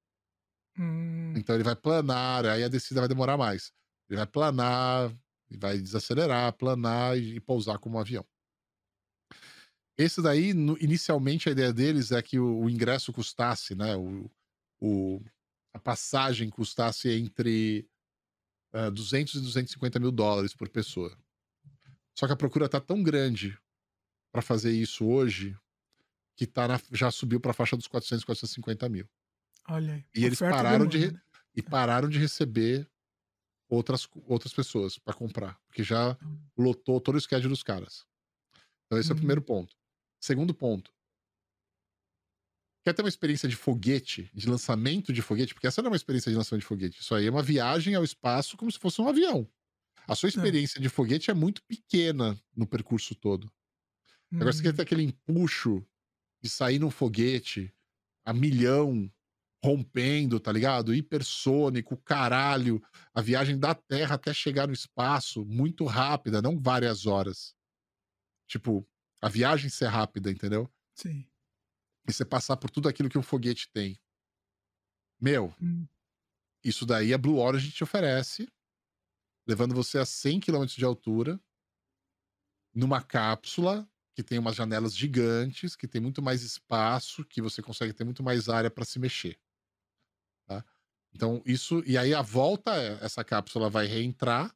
Hum. 0.79 1.33
Então 1.37 1.55
ele 1.55 1.65
vai 1.65 1.77
planar, 1.77 2.45
aí 2.47 2.63
a 2.63 2.69
descida 2.69 3.01
vai 3.01 3.09
demorar 3.09 3.37
mais. 3.37 3.73
Ele 4.09 4.17
vai 4.17 4.27
planar, 4.27 5.17
vai 5.59 5.79
desacelerar, 5.79 6.53
planar 6.55 7.17
e, 7.17 7.37
e 7.37 7.41
pousar 7.41 7.79
como 7.79 7.97
um 7.97 8.01
avião. 8.01 8.27
Esse 9.99 10.21
daí, 10.21 10.53
no, 10.53 10.77
inicialmente, 10.79 11.49
a 11.49 11.53
ideia 11.53 11.73
deles 11.73 12.13
é 12.13 12.21
que 12.21 12.39
o, 12.39 12.65
o 12.65 12.71
ingresso 12.71 13.13
custasse, 13.13 13.75
né? 13.75 13.97
O, 13.97 14.31
o, 14.79 15.23
a 15.73 15.79
passagem 15.79 16.51
custasse 16.51 17.09
entre 17.11 17.89
uh, 18.75 18.91
200 18.91 19.37
e 19.37 19.41
250 19.41 19.99
mil 19.99 20.13
dólares 20.13 20.55
por 20.55 20.69
pessoa. 20.69 21.17
Só 22.17 22.27
que 22.27 22.33
a 22.33 22.37
procura 22.37 22.69
tá 22.69 22.81
tão 22.81 23.03
grande 23.03 23.57
para 24.33 24.41
fazer 24.41 24.73
isso 24.73 25.07
hoje 25.07 25.57
que 26.35 26.47
tá 26.47 26.67
na, 26.67 26.81
já 26.93 27.11
subiu 27.11 27.39
para 27.41 27.51
a 27.51 27.55
faixa 27.55 27.77
dos 27.77 27.87
400, 27.87 28.25
450 28.25 28.89
mil. 28.89 29.09
Olha 29.69 29.95
aí. 29.95 30.05
E 30.15 30.25
eles 30.25 30.39
pararam 30.39 30.87
de, 30.87 31.13
né? 31.13 31.21
e 31.55 31.63
pararam 31.63 32.09
de 32.09 32.19
receber 32.19 32.89
outras, 33.69 34.09
outras 34.27 34.53
pessoas 34.53 34.99
para 34.99 35.15
comprar, 35.15 35.59
porque 35.67 35.83
já 35.83 36.17
lotou 36.57 37.01
todo 37.01 37.17
o 37.17 37.21
schedule 37.21 37.49
dos 37.49 37.63
caras. 37.63 38.07
Então, 38.87 38.99
esse 38.99 39.11
uhum. 39.11 39.15
é 39.15 39.17
o 39.17 39.19
primeiro 39.19 39.43
ponto. 39.43 39.77
Segundo 40.19 40.55
ponto. 40.55 40.93
Quer 42.83 42.95
ter 42.95 43.03
uma 43.03 43.09
experiência 43.09 43.49
de 43.49 43.57
foguete, 43.57 44.31
de 44.33 44.49
lançamento 44.49 45.13
de 45.13 45.21
foguete? 45.21 45.53
Porque 45.53 45.67
essa 45.67 45.83
não 45.83 45.89
é 45.89 45.91
uma 45.91 45.97
experiência 45.97 46.31
de 46.31 46.37
lançamento 46.37 46.63
de 46.63 46.69
foguete. 46.69 47.01
Isso 47.01 47.15
aí 47.15 47.27
é 47.27 47.31
uma 47.31 47.43
viagem 47.43 47.95
ao 47.95 48.05
espaço 48.05 48.57
como 48.57 48.71
se 48.71 48.79
fosse 48.79 49.01
um 49.01 49.09
avião. 49.09 49.47
A 50.07 50.15
sua 50.15 50.29
é. 50.29 50.31
experiência 50.31 50.79
é. 50.79 50.83
de 50.83 50.89
foguete 50.89 51.31
é 51.31 51.35
muito 51.35 51.63
pequena 51.65 52.39
no 52.55 52.67
percurso 52.67 53.15
todo. 53.15 53.45
Uhum. 54.31 54.39
Agora, 54.39 54.53
você 54.53 54.63
quer 54.63 54.75
ter 54.75 54.83
aquele 54.83 55.03
empuxo 55.03 55.87
de 56.43 56.49
sair 56.49 56.79
num 56.79 56.91
foguete 56.91 57.73
a 58.25 58.33
milhão, 58.33 59.11
rompendo, 59.65 60.39
tá 60.39 60.53
ligado? 60.53 60.95
Hipersônico, 60.95 61.97
caralho. 61.99 62.83
A 63.15 63.21
viagem 63.21 63.59
da 63.59 63.75
Terra 63.75 64.15
até 64.17 64.33
chegar 64.33 64.67
no 64.67 64.73
espaço, 64.73 65.45
muito 65.45 65.85
rápida, 65.85 66.43
não 66.43 66.59
várias 66.59 67.07
horas. 67.07 67.55
Tipo, 68.47 68.87
a 69.21 69.29
viagem 69.29 69.71
ser 69.71 69.87
rápida, 69.87 70.31
entendeu? 70.31 70.71
Sim. 70.95 71.27
E 72.09 72.13
você 72.13 72.25
passar 72.25 72.57
por 72.57 72.71
tudo 72.71 72.89
aquilo 72.89 73.09
que 73.09 73.19
um 73.19 73.23
foguete 73.23 73.69
tem. 73.73 74.01
Meu, 75.21 75.53
hum. 75.61 75.87
isso 76.63 76.85
daí 76.85 77.13
a 77.13 77.19
Blue 77.19 77.39
Origin 77.39 77.71
te 77.71 77.83
oferece, 77.83 78.49
levando 79.47 79.75
você 79.75 79.99
a 79.99 80.07
100 80.07 80.41
km 80.41 80.65
de 80.67 80.85
altura, 80.85 81.41
numa 82.75 83.03
cápsula 83.03 83.89
que 84.15 84.23
tem 84.23 84.39
umas 84.39 84.57
janelas 84.57 84.97
gigantes, 84.97 85.77
que 85.77 85.87
tem 85.87 86.01
muito 86.01 86.23
mais 86.23 86.43
espaço, 86.43 87.25
que 87.25 87.43
você 87.43 87.61
consegue 87.61 87.93
ter 87.93 88.03
muito 88.03 88.23
mais 88.23 88.49
área 88.49 88.71
para 88.71 88.85
se 88.85 88.99
mexer. 88.99 89.39
Tá? 90.47 90.65
Então, 91.15 91.43
isso. 91.45 91.83
E 91.87 91.99
aí, 91.99 92.15
a 92.15 92.23
volta, 92.23 92.75
é, 92.75 93.05
essa 93.05 93.23
cápsula 93.23 93.69
vai 93.69 93.87
reentrar, 93.87 94.55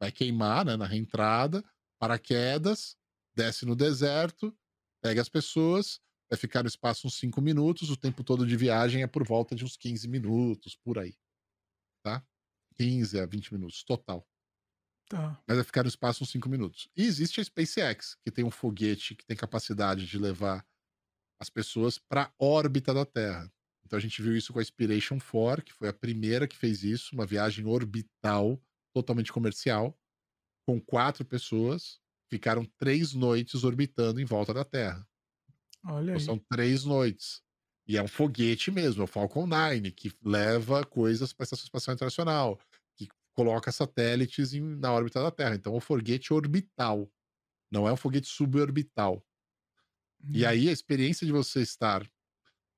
vai 0.00 0.10
queimar 0.10 0.64
né, 0.64 0.74
na 0.76 0.86
reentrada, 0.86 1.62
paraquedas, 1.98 2.96
desce 3.34 3.66
no 3.66 3.76
deserto, 3.76 4.56
pega 5.02 5.20
as 5.20 5.28
pessoas, 5.28 6.00
vai 6.30 6.38
ficar 6.38 6.62
no 6.62 6.68
espaço 6.68 7.06
uns 7.06 7.16
5 7.16 7.42
minutos, 7.42 7.90
o 7.90 7.96
tempo 7.96 8.24
todo 8.24 8.46
de 8.46 8.56
viagem 8.56 9.02
é 9.02 9.06
por 9.06 9.26
volta 9.26 9.54
de 9.54 9.66
uns 9.66 9.76
15 9.76 10.08
minutos, 10.08 10.76
por 10.76 10.98
aí. 10.98 11.14
Tá? 12.02 12.24
15 12.76 13.20
a 13.20 13.26
20 13.26 13.54
minutos, 13.54 13.82
total. 13.82 14.26
Tá. 15.08 15.40
Mas 15.46 15.56
vai 15.56 15.64
ficar 15.64 15.82
no 15.82 15.88
espaço 15.88 16.24
uns 16.24 16.30
5 16.30 16.48
minutos. 16.48 16.88
E 16.96 17.04
existe 17.04 17.40
a 17.40 17.44
SpaceX, 17.44 18.16
que 18.24 18.30
tem 18.30 18.44
um 18.44 18.50
foguete 18.50 19.14
que 19.14 19.24
tem 19.24 19.36
capacidade 19.36 20.06
de 20.06 20.18
levar 20.18 20.66
as 21.40 21.50
pessoas 21.50 21.98
para 21.98 22.24
a 22.24 22.32
órbita 22.38 22.94
da 22.94 23.04
Terra. 23.04 23.52
Então 23.84 23.98
a 23.98 24.00
gente 24.00 24.22
viu 24.22 24.36
isso 24.36 24.52
com 24.52 24.58
a 24.58 24.62
Inspiration 24.62 25.18
4, 25.20 25.64
que 25.64 25.72
foi 25.72 25.88
a 25.88 25.92
primeira 25.92 26.48
que 26.48 26.56
fez 26.56 26.82
isso, 26.82 27.14
uma 27.14 27.26
viagem 27.26 27.66
orbital, 27.66 28.60
totalmente 28.94 29.32
comercial, 29.32 29.98
com 30.66 30.80
quatro 30.80 31.24
pessoas, 31.24 32.00
ficaram 32.30 32.64
três 32.78 33.12
noites 33.12 33.62
orbitando 33.62 34.20
em 34.20 34.24
volta 34.24 34.54
da 34.54 34.64
Terra. 34.64 35.06
Olha 35.84 36.04
então, 36.04 36.14
aí. 36.14 36.20
são 36.20 36.38
três 36.50 36.84
noites. 36.84 37.42
E 37.86 37.96
é 37.98 38.02
um 38.02 38.08
foguete 38.08 38.70
mesmo, 38.70 39.02
é 39.02 39.04
o 39.04 39.08
Falcon 39.08 39.46
9, 39.46 39.90
que 39.92 40.12
leva 40.22 40.84
coisas 40.84 41.32
para 41.32 41.44
a 41.44 41.46
Estação 41.46 41.64
Espacial 41.64 41.94
Internacional, 41.94 42.58
que 42.96 43.08
coloca 43.34 43.70
satélites 43.70 44.54
em, 44.54 44.60
na 44.60 44.92
órbita 44.92 45.22
da 45.22 45.30
Terra. 45.30 45.54
Então 45.54 45.74
é 45.74 45.76
um 45.76 45.80
foguete 45.80 46.32
orbital, 46.32 47.10
não 47.70 47.86
é 47.86 47.92
um 47.92 47.96
foguete 47.96 48.26
suborbital. 48.26 49.22
Hum. 50.22 50.30
E 50.32 50.46
aí 50.46 50.68
a 50.68 50.72
experiência 50.72 51.26
de 51.26 51.32
você 51.32 51.60
estar 51.60 52.08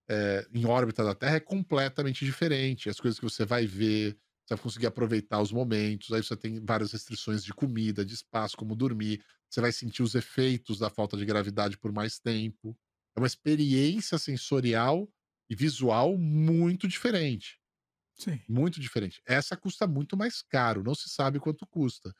é, 0.08 0.46
em 0.52 0.64
órbita 0.66 1.04
da 1.04 1.14
Terra 1.14 1.36
é 1.36 1.40
completamente 1.40 2.24
diferente. 2.24 2.88
As 2.88 2.98
coisas 3.00 3.18
que 3.18 3.24
você 3.24 3.44
vai 3.44 3.66
ver, 3.66 4.16
você 4.44 4.54
vai 4.54 4.58
conseguir 4.58 4.86
aproveitar 4.86 5.40
os 5.40 5.52
momentos. 5.52 6.12
Aí 6.12 6.22
você 6.22 6.36
tem 6.36 6.64
várias 6.64 6.92
restrições 6.92 7.44
de 7.44 7.52
comida, 7.52 8.04
de 8.04 8.14
espaço, 8.14 8.56
como 8.56 8.74
dormir. 8.74 9.22
Você 9.48 9.60
vai 9.60 9.72
sentir 9.72 10.02
os 10.02 10.14
efeitos 10.14 10.78
da 10.78 10.90
falta 10.90 11.16
de 11.16 11.24
gravidade 11.24 11.78
por 11.78 11.92
mais 11.92 12.18
tempo. 12.18 12.76
É 13.16 13.20
uma 13.20 13.26
experiência 13.26 14.18
sensorial 14.18 15.08
e 15.48 15.54
visual 15.54 16.16
muito 16.18 16.86
diferente. 16.86 17.58
Sim. 18.14 18.40
Muito 18.48 18.80
diferente. 18.80 19.22
Essa 19.26 19.56
custa 19.56 19.86
muito 19.86 20.16
mais 20.16 20.42
caro, 20.42 20.82
não 20.82 20.94
se 20.94 21.08
sabe 21.08 21.38
quanto 21.38 21.66
custa. 21.66 22.14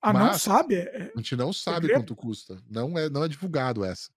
Ah, 0.00 0.12
Mas, 0.12 0.22
não 0.24 0.38
sabe? 0.38 0.74
É... 0.74 1.12
A 1.14 1.18
gente 1.18 1.36
não 1.36 1.52
sabe 1.52 1.86
Segredo? 1.86 2.00
quanto 2.00 2.16
custa. 2.16 2.60
Não 2.68 2.98
é, 2.98 3.08
não 3.08 3.22
é 3.22 3.28
divulgado 3.28 3.84
essa. 3.84 4.10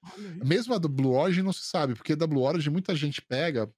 Mesmo 0.43 0.73
a 0.73 0.79
do 0.79 0.89
Blue 0.89 1.13
Origin 1.13 1.43
não 1.43 1.53
se 1.53 1.63
sabe, 1.63 1.93
porque 1.93 2.15
da 2.15 2.25
Blue 2.25 2.41
Origin 2.41 2.71
muita 2.71 2.95
gente 2.95 3.21
pega 3.21 3.71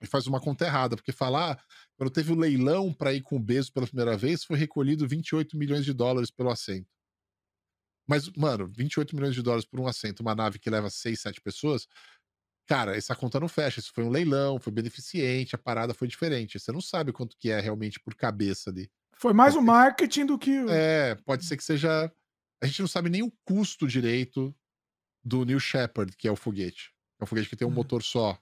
e 0.00 0.06
faz 0.06 0.26
uma 0.26 0.40
conta 0.40 0.64
errada, 0.64 0.96
porque 0.96 1.12
falar, 1.12 1.52
ah, 1.52 1.62
quando 1.96 2.10
teve 2.10 2.32
o 2.32 2.36
leilão 2.36 2.92
para 2.92 3.12
ir 3.12 3.20
com 3.20 3.36
o 3.36 3.40
Bezos 3.40 3.70
pela 3.70 3.86
primeira 3.86 4.16
vez, 4.16 4.44
foi 4.44 4.56
recolhido 4.56 5.06
28 5.06 5.56
milhões 5.56 5.84
de 5.84 5.92
dólares 5.92 6.30
pelo 6.30 6.50
assento. 6.50 6.88
Mas, 8.06 8.30
mano, 8.30 8.68
28 8.68 9.14
milhões 9.14 9.34
de 9.34 9.42
dólares 9.42 9.64
por 9.64 9.80
um 9.80 9.86
assento, 9.86 10.20
uma 10.20 10.34
nave 10.34 10.58
que 10.58 10.70
leva 10.70 10.88
6, 10.88 11.20
7 11.20 11.40
pessoas, 11.40 11.88
cara, 12.66 12.96
essa 12.96 13.14
conta 13.16 13.40
não 13.40 13.48
fecha. 13.48 13.80
Isso 13.80 13.92
foi 13.92 14.04
um 14.04 14.10
leilão, 14.10 14.60
foi 14.60 14.72
beneficente, 14.72 15.54
a 15.54 15.58
parada 15.58 15.94
foi 15.94 16.06
diferente. 16.06 16.58
Você 16.58 16.70
não 16.70 16.80
sabe 16.80 17.12
quanto 17.12 17.36
que 17.36 17.50
é 17.50 17.60
realmente 17.60 17.98
por 17.98 18.14
cabeça 18.14 18.70
ali. 18.70 18.90
Foi 19.16 19.32
mais 19.32 19.56
o 19.56 19.62
marketing 19.62 20.26
do 20.26 20.38
que. 20.38 20.52
É, 20.68 21.14
pode 21.14 21.44
ser 21.44 21.56
que 21.56 21.64
seja. 21.64 22.12
A 22.62 22.66
gente 22.66 22.80
não 22.80 22.88
sabe 22.88 23.08
nem 23.08 23.22
o 23.22 23.32
custo 23.44 23.86
direito 23.86 24.54
do 25.24 25.44
New 25.44 25.58
Shepard, 25.58 26.16
que 26.16 26.28
é 26.28 26.30
o 26.30 26.36
foguete. 26.36 26.94
É 27.20 27.24
um 27.24 27.26
foguete 27.26 27.48
que 27.48 27.56
tem 27.56 27.66
um 27.66 27.70
hum. 27.70 27.74
motor 27.74 28.02
só. 28.02 28.38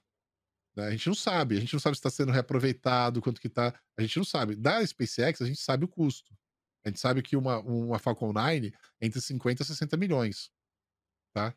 Né? 0.75 0.87
A 0.87 0.91
gente 0.91 1.07
não 1.07 1.15
sabe. 1.15 1.57
A 1.57 1.59
gente 1.59 1.73
não 1.73 1.79
sabe 1.79 1.95
se 1.95 1.99
está 1.99 2.09
sendo 2.09 2.31
reaproveitado, 2.31 3.21
quanto 3.21 3.39
que 3.39 3.49
tá. 3.49 3.73
A 3.97 4.01
gente 4.01 4.17
não 4.17 4.25
sabe. 4.25 4.55
Da 4.55 4.85
SpaceX, 4.85 5.41
a 5.41 5.45
gente 5.45 5.59
sabe 5.59 5.85
o 5.85 5.87
custo. 5.87 6.35
A 6.85 6.89
gente 6.89 6.99
sabe 6.99 7.21
que 7.21 7.35
uma, 7.35 7.59
uma 7.59 7.97
Falcon 7.97 8.31
9 8.31 8.73
é 9.01 9.05
entre 9.05 9.19
50 9.19 9.63
e 9.63 9.65
60 9.65 9.97
milhões. 9.97 10.51
Tá? 11.33 11.53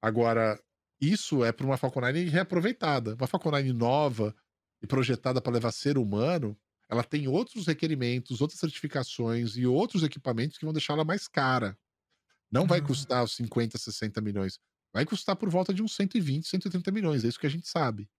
Agora, 0.00 0.58
isso 1.00 1.44
é 1.44 1.50
para 1.50 1.66
uma 1.66 1.76
Falcon 1.76 2.00
9 2.00 2.24
reaproveitada. 2.24 3.14
Uma 3.16 3.26
Falcon 3.26 3.50
9 3.50 3.72
nova 3.72 4.34
e 4.82 4.86
projetada 4.86 5.40
para 5.40 5.52
levar 5.52 5.72
ser 5.72 5.98
humano, 5.98 6.56
ela 6.88 7.04
tem 7.04 7.28
outros 7.28 7.66
requerimentos, 7.66 8.40
outras 8.40 8.58
certificações 8.58 9.56
e 9.56 9.66
outros 9.66 10.02
equipamentos 10.02 10.56
que 10.56 10.64
vão 10.64 10.72
deixar 10.72 10.94
ela 10.94 11.04
mais 11.04 11.28
cara. 11.28 11.78
Não 12.50 12.66
vai 12.66 12.80
custar 12.80 13.22
os 13.22 13.34
50, 13.36 13.78
60 13.78 14.20
milhões. 14.20 14.58
Vai 14.92 15.04
custar 15.04 15.36
por 15.36 15.48
volta 15.48 15.72
de 15.72 15.82
uns 15.82 15.94
120, 15.94 16.48
130 16.48 16.90
milhões. 16.90 17.24
É 17.24 17.28
isso 17.28 17.38
que 17.38 17.46
a 17.46 17.50
gente 17.50 17.68
sabe. 17.68 18.10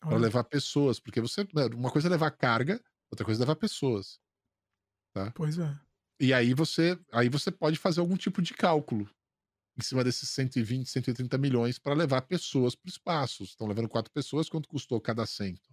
para 0.00 0.16
levar 0.16 0.44
pessoas, 0.44 0.98
porque 0.98 1.20
você 1.20 1.42
né, 1.54 1.66
uma 1.74 1.90
coisa 1.90 2.08
é 2.08 2.10
levar 2.10 2.30
carga, 2.30 2.82
outra 3.10 3.24
coisa 3.24 3.40
é 3.40 3.42
levar 3.42 3.56
pessoas, 3.56 4.18
tá? 5.12 5.30
Pois 5.32 5.58
é. 5.58 5.78
E 6.20 6.32
aí 6.32 6.54
você, 6.54 6.98
aí 7.12 7.28
você 7.28 7.50
pode 7.50 7.78
fazer 7.78 8.00
algum 8.00 8.16
tipo 8.16 8.40
de 8.40 8.54
cálculo 8.54 9.08
em 9.76 9.82
cima 9.82 10.04
desses 10.04 10.28
120, 10.30 10.88
130 10.88 11.36
milhões 11.36 11.78
para 11.78 11.94
levar 11.94 12.22
pessoas 12.22 12.74
para 12.74 12.88
o 12.88 12.90
espaço. 12.90 13.42
Estão 13.42 13.66
levando 13.66 13.88
quatro 13.88 14.12
pessoas, 14.12 14.48
quanto 14.48 14.68
custou 14.68 15.00
cada 15.00 15.22
assento? 15.22 15.68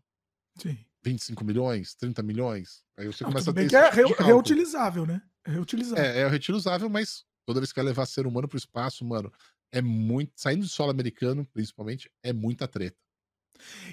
Sim. 0.57 0.77
25 1.03 1.43
milhões, 1.43 1.95
30 1.95 2.21
milhões. 2.23 2.83
Aí 2.97 3.07
você 3.07 3.23
Não, 3.23 3.31
começa 3.31 3.51
a 3.51 3.53
ter 3.53 3.69
que 3.69 3.75
é 3.75 3.89
tipo 3.89 4.09
cálculo. 4.09 4.27
reutilizável, 4.27 5.05
né? 5.05 5.21
É 5.45 5.51
reutilizável. 5.51 6.03
É, 6.03 6.19
é 6.21 6.27
reutilizável, 6.27 6.89
mas 6.89 7.25
toda 7.45 7.59
vez 7.59 7.71
que 7.71 7.77
vai 7.77 7.85
levar 7.85 8.05
ser 8.05 8.27
humano 8.27 8.47
para 8.47 8.55
o 8.55 8.59
espaço, 8.59 9.03
mano, 9.05 9.31
é 9.71 9.81
muito. 9.81 10.33
Saindo 10.35 10.61
do 10.61 10.67
solo 10.69 10.91
americano, 10.91 11.45
principalmente, 11.53 12.09
é 12.23 12.33
muita 12.33 12.67
treta. 12.67 12.97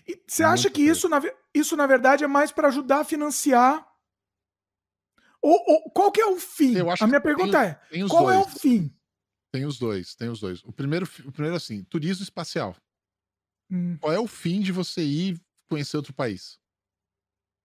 E 0.07 0.20
você 0.27 0.43
acha 0.43 0.70
que 0.70 0.83
isso 0.83 1.09
na, 1.09 1.20
isso, 1.55 1.77
na 1.77 1.86
verdade, 1.86 2.25
é 2.25 2.27
mais 2.27 2.51
para 2.51 2.68
ajudar 2.68 3.01
a 3.01 3.05
financiar? 3.05 3.86
Ou, 5.42 5.52
ou- 5.67 5.91
qual 5.91 6.10
que 6.12 6.20
é 6.20 6.26
o 6.26 6.39
fim? 6.39 6.75
Eu 6.76 6.91
acho 6.91 7.05
a 7.05 7.07
minha 7.07 7.20
tem 7.20 7.34
pergunta 7.34 7.58
o- 7.58 7.62
é: 7.62 7.75
tem 7.91 8.08
qual 8.08 8.31
é 8.31 8.39
o 8.39 8.44
dois. 8.44 8.60
fim? 8.60 8.94
Tem 9.52 9.65
os 9.65 9.78
dois, 9.78 10.15
tem 10.15 10.28
os 10.28 10.41
dois. 10.41 10.62
O 10.65 10.73
primeiro, 10.73 11.07
o 11.25 11.33
primeiro 11.33 11.57
assim, 11.57 11.83
turismo 11.84 12.23
espacial. 12.23 12.76
Hum. 13.70 13.97
Qual 13.99 14.12
é 14.12 14.18
o 14.18 14.26
fim 14.26 14.60
de 14.60 14.73
você 14.73 15.02
ir 15.02 15.41
conhecer 15.68 15.97
outro 15.97 16.12
país? 16.12 16.58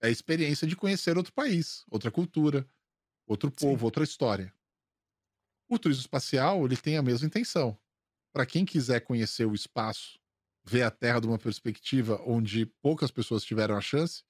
É 0.02 0.08
a 0.08 0.12
experiência 0.12 0.68
de 0.68 0.76
conhecer 0.76 1.18
outro 1.18 1.34
país, 1.34 1.84
outra 1.90 2.12
cultura, 2.12 2.68
outro 3.28 3.50
povo, 3.52 3.86
outra 3.86 4.04
história. 4.04 4.54
O 5.70 5.80
turismo 5.80 6.02
espacial, 6.02 6.66
ele 6.66 6.78
tem 6.78 6.98
a 6.98 7.02
mesma 7.02 7.28
intenção. 7.28 7.78
Para 8.34 8.46
quem 8.46 8.66
quiser 8.66 9.00
conhecer 9.02 9.46
o 9.46 9.54
espaço, 9.54 10.20
ver 10.64 10.84
a 10.84 10.92
Terra 10.92 11.20
de 11.22 11.28
uma 11.28 11.38
perspectiva 11.40 12.22
onde 12.26 12.66
poucas 12.66 13.12
pessoas 13.12 13.44
tiveram 13.44 13.76
a 13.78 13.82
chance, 13.82 14.24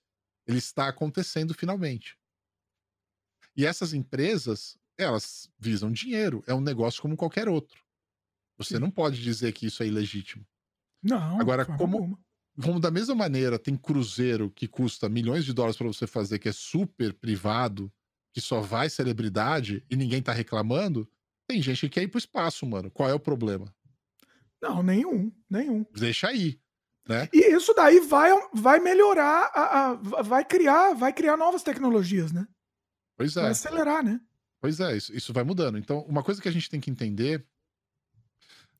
ele 0.47 0.57
está 0.57 0.87
acontecendo 0.87 1.53
finalmente. 1.53 2.17
E 3.55 3.65
essas 3.65 3.93
empresas, 3.93 4.77
elas 4.97 5.49
visam 5.59 5.91
dinheiro, 5.91 6.43
é 6.47 6.53
um 6.53 6.61
negócio 6.61 7.01
como 7.01 7.15
qualquer 7.17 7.47
outro. 7.47 7.81
Você 8.57 8.79
não 8.79 8.91
pode 8.91 9.21
dizer 9.21 9.51
que 9.53 9.65
isso 9.65 9.83
é 9.83 9.87
ilegítimo. 9.87 10.45
Não. 11.01 11.39
Agora, 11.39 11.65
como, 11.65 11.97
alguma. 11.97 12.19
como 12.61 12.79
da 12.79 12.91
mesma 12.91 13.15
maneira 13.15 13.59
tem 13.59 13.75
cruzeiro 13.75 14.51
que 14.51 14.67
custa 14.67 15.09
milhões 15.09 15.43
de 15.45 15.53
dólares 15.53 15.77
para 15.77 15.87
você 15.87 16.07
fazer, 16.07 16.39
que 16.39 16.49
é 16.49 16.53
super 16.53 17.13
privado, 17.13 17.91
que 18.33 18.39
só 18.41 18.61
vai 18.61 18.89
celebridade 18.89 19.85
e 19.89 19.95
ninguém 19.95 20.21
tá 20.21 20.31
reclamando, 20.31 21.09
tem 21.47 21.61
gente 21.61 21.81
que 21.81 21.89
quer 21.89 22.03
ir 22.03 22.07
pro 22.07 22.17
espaço, 22.19 22.65
mano. 22.65 22.89
Qual 22.89 23.09
é 23.09 23.13
o 23.13 23.19
problema? 23.19 23.73
Não, 24.61 24.81
nenhum, 24.81 25.31
nenhum. 25.49 25.85
Deixa 25.93 26.29
aí, 26.29 26.59
né? 27.07 27.27
E 27.33 27.53
isso 27.53 27.73
daí 27.73 27.99
vai, 27.99 28.31
vai 28.53 28.79
melhorar, 28.79 29.51
a, 29.53 29.89
a- 29.91 29.93
vai 30.23 30.45
criar, 30.45 30.93
vai 30.93 31.11
criar 31.11 31.35
novas 31.35 31.63
tecnologias, 31.63 32.31
né? 32.31 32.47
Pois 33.17 33.35
é. 33.37 33.41
Vai 33.41 33.51
acelerar, 33.51 34.03
né? 34.03 34.19
Pois 34.61 34.79
é, 34.79 34.95
isso, 34.95 35.13
isso 35.15 35.33
vai 35.33 35.43
mudando. 35.43 35.77
Então, 35.77 35.99
uma 36.07 36.23
coisa 36.23 36.41
que 36.41 36.47
a 36.47 36.51
gente 36.51 36.69
tem 36.69 36.79
que 36.79 36.89
entender. 36.89 37.45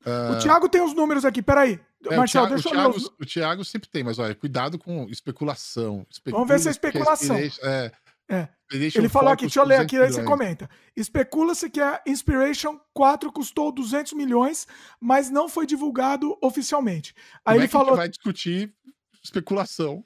O 0.06 0.34
ah, 0.34 0.38
Thiago 0.38 0.68
tem 0.68 0.82
os 0.82 0.94
números 0.94 1.24
aqui, 1.24 1.42
peraí. 1.42 1.80
é, 2.06 2.16
Marcelo, 2.16 2.46
o, 2.46 2.48
Thiago, 2.48 2.54
deixa 2.54 2.68
o, 2.68 2.72
eu 2.72 2.76
ler 2.76 2.82
Thiago, 2.82 2.96
os... 2.96 3.04
o 3.20 3.26
Thiago 3.26 3.64
sempre 3.64 3.88
tem, 3.88 4.04
mas 4.04 4.18
olha, 4.18 4.34
cuidado 4.34 4.78
com 4.78 5.08
especulação. 5.08 6.06
Vamos 6.26 6.48
ver 6.48 6.60
se 6.60 6.68
é 6.68 6.70
Especula- 6.70 7.14
especulação. 7.14 7.68
É, 7.70 7.92
É. 8.28 8.48
Ele 8.72 9.08
falou 9.08 9.28
4 9.28 9.32
aqui, 9.32 9.42
deixa 9.42 9.60
eu 9.60 9.64
ler 9.64 9.76
aqui, 9.76 9.96
aí 9.96 10.10
você 10.10 10.20
200 10.22 10.24
milhões. 10.24 10.28
comenta. 10.38 10.70
Especula-se 10.96 11.68
que 11.70 11.80
a 11.80 12.02
Inspiration 12.06 12.80
4 12.94 13.30
custou 13.30 13.70
200 13.70 14.14
milhões, 14.14 14.66
mas 14.98 15.30
não 15.30 15.48
foi 15.48 15.66
divulgado 15.66 16.36
oficialmente. 16.42 17.14
Aí 17.44 17.54
Como 17.54 17.56
ele 17.56 17.58
é 17.58 17.60
a 17.60 17.66
gente 17.66 17.72
falou, 17.72 17.96
vai 17.96 18.08
discutir 18.08 18.74
especulação? 19.22 20.02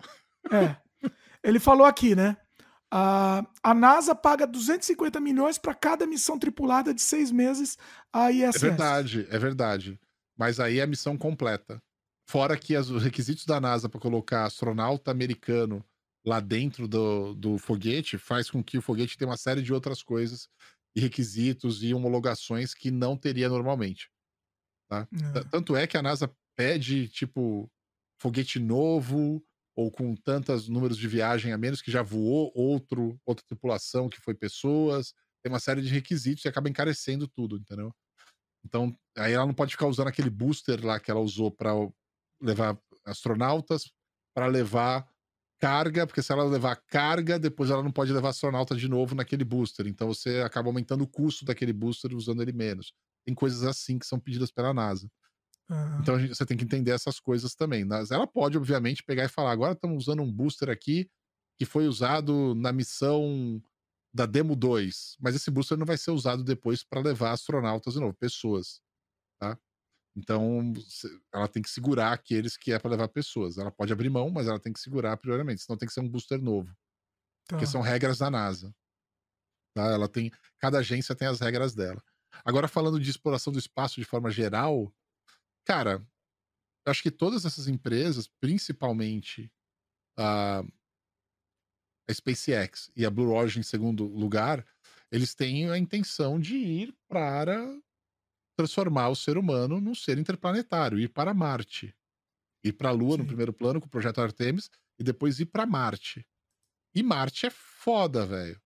é, 0.51 0.77
ele 1.43 1.61
falou 1.61 1.87
aqui, 1.87 2.15
né? 2.17 2.37
A, 2.91 3.45
a 3.63 3.75
NASA 3.75 4.15
paga 4.15 4.47
250 4.47 5.21
milhões 5.21 5.59
para 5.59 5.75
cada 5.75 6.07
missão 6.07 6.39
tripulada 6.39 6.95
de 6.95 7.03
seis 7.03 7.31
meses 7.31 7.77
à 8.13 8.31
ISS. 8.33 8.57
É 8.57 8.69
verdade, 8.69 9.27
é 9.31 9.39
verdade. 9.39 10.01
Mas 10.39 10.59
aí 10.61 10.79
é 10.79 10.83
a 10.83 10.87
missão 10.87 11.17
completa. 11.17 11.83
Fora 12.31 12.57
que 12.57 12.75
as- 12.77 12.89
os 12.91 13.03
requisitos 13.03 13.45
da 13.45 13.61
NASA 13.61 13.89
para 13.89 14.01
colocar 14.01 14.45
astronauta 14.45 15.11
americano 15.11 15.85
lá 16.25 16.41
dentro 16.41 16.87
do, 16.89 17.35
do 17.35 17.59
foguete 17.59 18.19
faz 18.19 18.51
com 18.51 18.63
que 18.63 18.79
o 18.79 18.83
foguete 18.83 19.17
tenha 19.17 19.29
uma 19.31 19.37
série 19.37 19.63
de 19.63 19.73
outras 19.73 20.03
coisas 20.03 20.49
e 20.97 21.01
requisitos 21.01 21.83
e 21.83 21.93
homologações 21.95 22.75
que 22.75 22.91
não 22.91 23.17
teria 23.17 23.49
normalmente. 23.49 24.11
tá? 24.89 25.07
T- 25.33 25.45
Tanto 25.51 25.77
é 25.77 25.87
que 25.87 25.97
a 25.97 26.03
NASA 26.03 26.31
pede, 26.57 27.09
tipo, 27.09 27.71
foguete 28.21 28.59
novo 28.59 29.43
ou 29.79 29.93
com 29.93 30.13
tantos 30.17 30.69
números 30.69 30.99
de 30.99 31.07
viagem 31.07 31.53
a 31.53 31.57
menos 31.57 31.81
que 31.81 31.89
já 31.89 32.03
voou 32.03 32.51
outro, 32.53 33.17
outra 33.25 33.47
tripulação 33.47 34.09
que 34.09 34.21
foi 34.21 34.35
pessoas. 34.35 35.15
Tem 35.41 35.53
uma 35.53 35.61
série 35.61 35.81
de 35.81 35.89
requisitos 35.89 36.45
e 36.45 36.49
acaba 36.49 36.69
encarecendo 36.69 37.29
tudo, 37.29 37.57
entendeu? 37.57 37.95
Então, 38.65 38.93
aí 39.17 39.35
ela 39.35 39.47
não 39.47 39.55
pode 39.55 39.71
ficar 39.71 39.87
usando 39.87 40.09
aquele 40.09 40.31
booster 40.31 40.85
lá 40.85 40.99
que 40.99 41.13
ela 41.13 41.21
usou 41.21 41.53
para 41.53 41.71
levar 42.43 42.77
astronautas, 43.07 43.85
para 44.35 44.49
levar 44.49 45.09
carga, 45.61 46.09
porque 46.09 46.23
se 46.23 46.33
ela 46.33 46.43
levar 46.43 46.75
carga, 46.89 47.39
depois 47.39 47.71
ela 47.71 47.83
não 47.83 47.93
pode 47.93 48.13
levar 48.13 48.31
astronauta 48.31 48.75
de 48.75 48.89
novo 48.89 49.15
naquele 49.15 49.45
booster. 49.45 49.87
Então 49.87 50.09
você 50.09 50.41
acaba 50.41 50.69
aumentando 50.69 51.05
o 51.05 51.09
custo 51.09 51.45
daquele 51.45 51.73
booster 51.73 52.13
usando 52.17 52.43
ele 52.43 52.53
menos. 52.53 52.93
Tem 53.25 53.33
coisas 53.33 53.63
assim 53.63 53.97
que 53.97 54.07
são 54.07 54.19
pedidas 54.19 54.51
pela 54.51 54.75
NASA. 54.75 55.09
Ah, 55.71 55.99
Então 56.01 56.19
gente- 56.19 56.35
você 56.35 56.47
tem 56.47 56.57
que 56.57 56.65
entender 56.65 56.93
essas 56.93 57.21
coisas 57.21 57.55
também. 57.55 57.85
Mas 57.85 58.11
ela 58.11 58.27
pode, 58.27 58.57
obviamente, 58.59 59.03
pegar 59.03 59.25
e 59.25 59.29
falar: 59.29 59.53
agora 59.53 59.73
estamos 59.75 60.05
usando 60.05 60.23
um 60.23 60.33
booster 60.33 60.71
aqui 60.71 61.11
que 61.59 61.67
foi 61.67 61.87
usado 61.89 62.55
na 62.55 62.73
missão 62.73 63.61
da 64.15 64.27
Demo 64.27 64.57
2, 64.57 65.17
mas 65.21 65.35
esse 65.35 65.51
booster 65.51 65.77
não 65.79 65.87
vai 65.87 65.99
ser 65.99 66.11
usado 66.13 66.43
depois 66.45 66.83
para 66.85 67.01
levar 67.01 67.33
astronautas 67.33 67.95
de 67.95 68.01
novo, 68.01 68.15
pessoas, 68.15 68.81
tá? 69.41 69.59
Então 70.17 70.73
ela 71.35 71.49
tem 71.49 71.63
que 71.63 71.71
segurar 71.71 72.13
aqueles 72.13 72.57
que 72.57 72.73
é 72.73 72.79
para 72.79 72.91
levar 72.93 73.09
pessoas. 73.09 73.59
Ela 73.59 73.71
pode 73.73 73.93
abrir 73.93 74.11
mão, 74.11 74.31
mas 74.31 74.49
ela 74.49 74.61
tem 74.61 74.73
que 74.73 74.81
segurar 74.81 75.17
prioriamente, 75.19 75.63
senão 75.63 75.79
tem 75.79 75.89
que 75.89 75.95
ser 75.95 76.01
um 76.01 76.09
booster 76.09 76.41
novo, 76.43 76.75
porque 77.49 77.67
Tá. 77.67 77.71
são 77.73 77.83
regras 77.83 78.19
da 78.19 78.31
NASA. 78.31 78.75
Tá? 79.75 79.85
Ela 79.87 80.09
tem, 80.09 80.31
cada 80.59 80.79
agência 80.79 81.15
tem 81.15 81.29
as 81.29 81.41
regras 81.41 81.75
dela. 81.75 82.03
Agora 82.45 82.69
falando 82.69 83.01
de 83.01 83.11
exploração 83.11 83.53
do 83.53 83.59
espaço 83.59 83.97
de 84.01 84.05
forma 84.05 84.31
geral, 84.31 84.93
cara, 85.69 86.03
acho 86.87 87.03
que 87.03 87.11
todas 87.11 87.45
essas 87.45 87.69
empresas, 87.69 88.27
principalmente 88.27 89.53
a, 90.17 90.61
a 92.09 92.15
SpaceX 92.15 92.91
e 92.97 93.05
a 93.05 93.11
Blue 93.11 93.31
Origin 93.31 93.61
em 93.61 93.63
segundo 93.63 94.07
lugar, 94.07 94.67
eles 95.13 95.35
têm 95.35 95.71
a 95.71 95.77
intenção 95.77 96.41
de 96.41 96.57
ir 96.57 96.97
para 97.07 97.79
transformar 98.57 99.11
o 99.11 99.15
ser 99.15 99.37
humano 99.37 99.79
num 99.79 99.95
ser 99.95 100.17
interplanetário, 100.17 100.99
ir 100.99 101.09
para 101.09 101.35
Marte. 101.35 101.95
Ir 102.65 102.73
para 102.73 102.89
a 102.89 102.93
Lua 102.93 103.19
no 103.19 103.27
primeiro 103.27 103.53
plano 103.53 103.79
com 103.79 103.87
o 103.87 103.91
projeto 103.91 104.23
Artemis 104.23 104.71
e 104.99 105.05
depois 105.05 105.39
ir 105.39 105.47
para 105.47 105.67
Marte. 105.67 106.27
E 106.95 107.03
Marte 107.03 107.45
é 107.45 107.51
foda, 107.51 108.27
velho. 108.27 108.61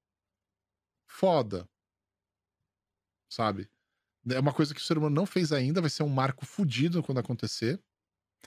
Foda. 1.06 1.68
Sabe? 3.28 3.68
É 4.30 4.38
uma 4.38 4.52
coisa 4.52 4.74
que 4.74 4.80
o 4.80 4.84
ser 4.84 4.98
humano 4.98 5.14
não 5.14 5.26
fez 5.26 5.52
ainda, 5.52 5.80
vai 5.80 5.90
ser 5.90 6.02
um 6.02 6.08
marco 6.08 6.46
fudido 6.46 7.02
quando 7.02 7.18
acontecer. 7.18 7.80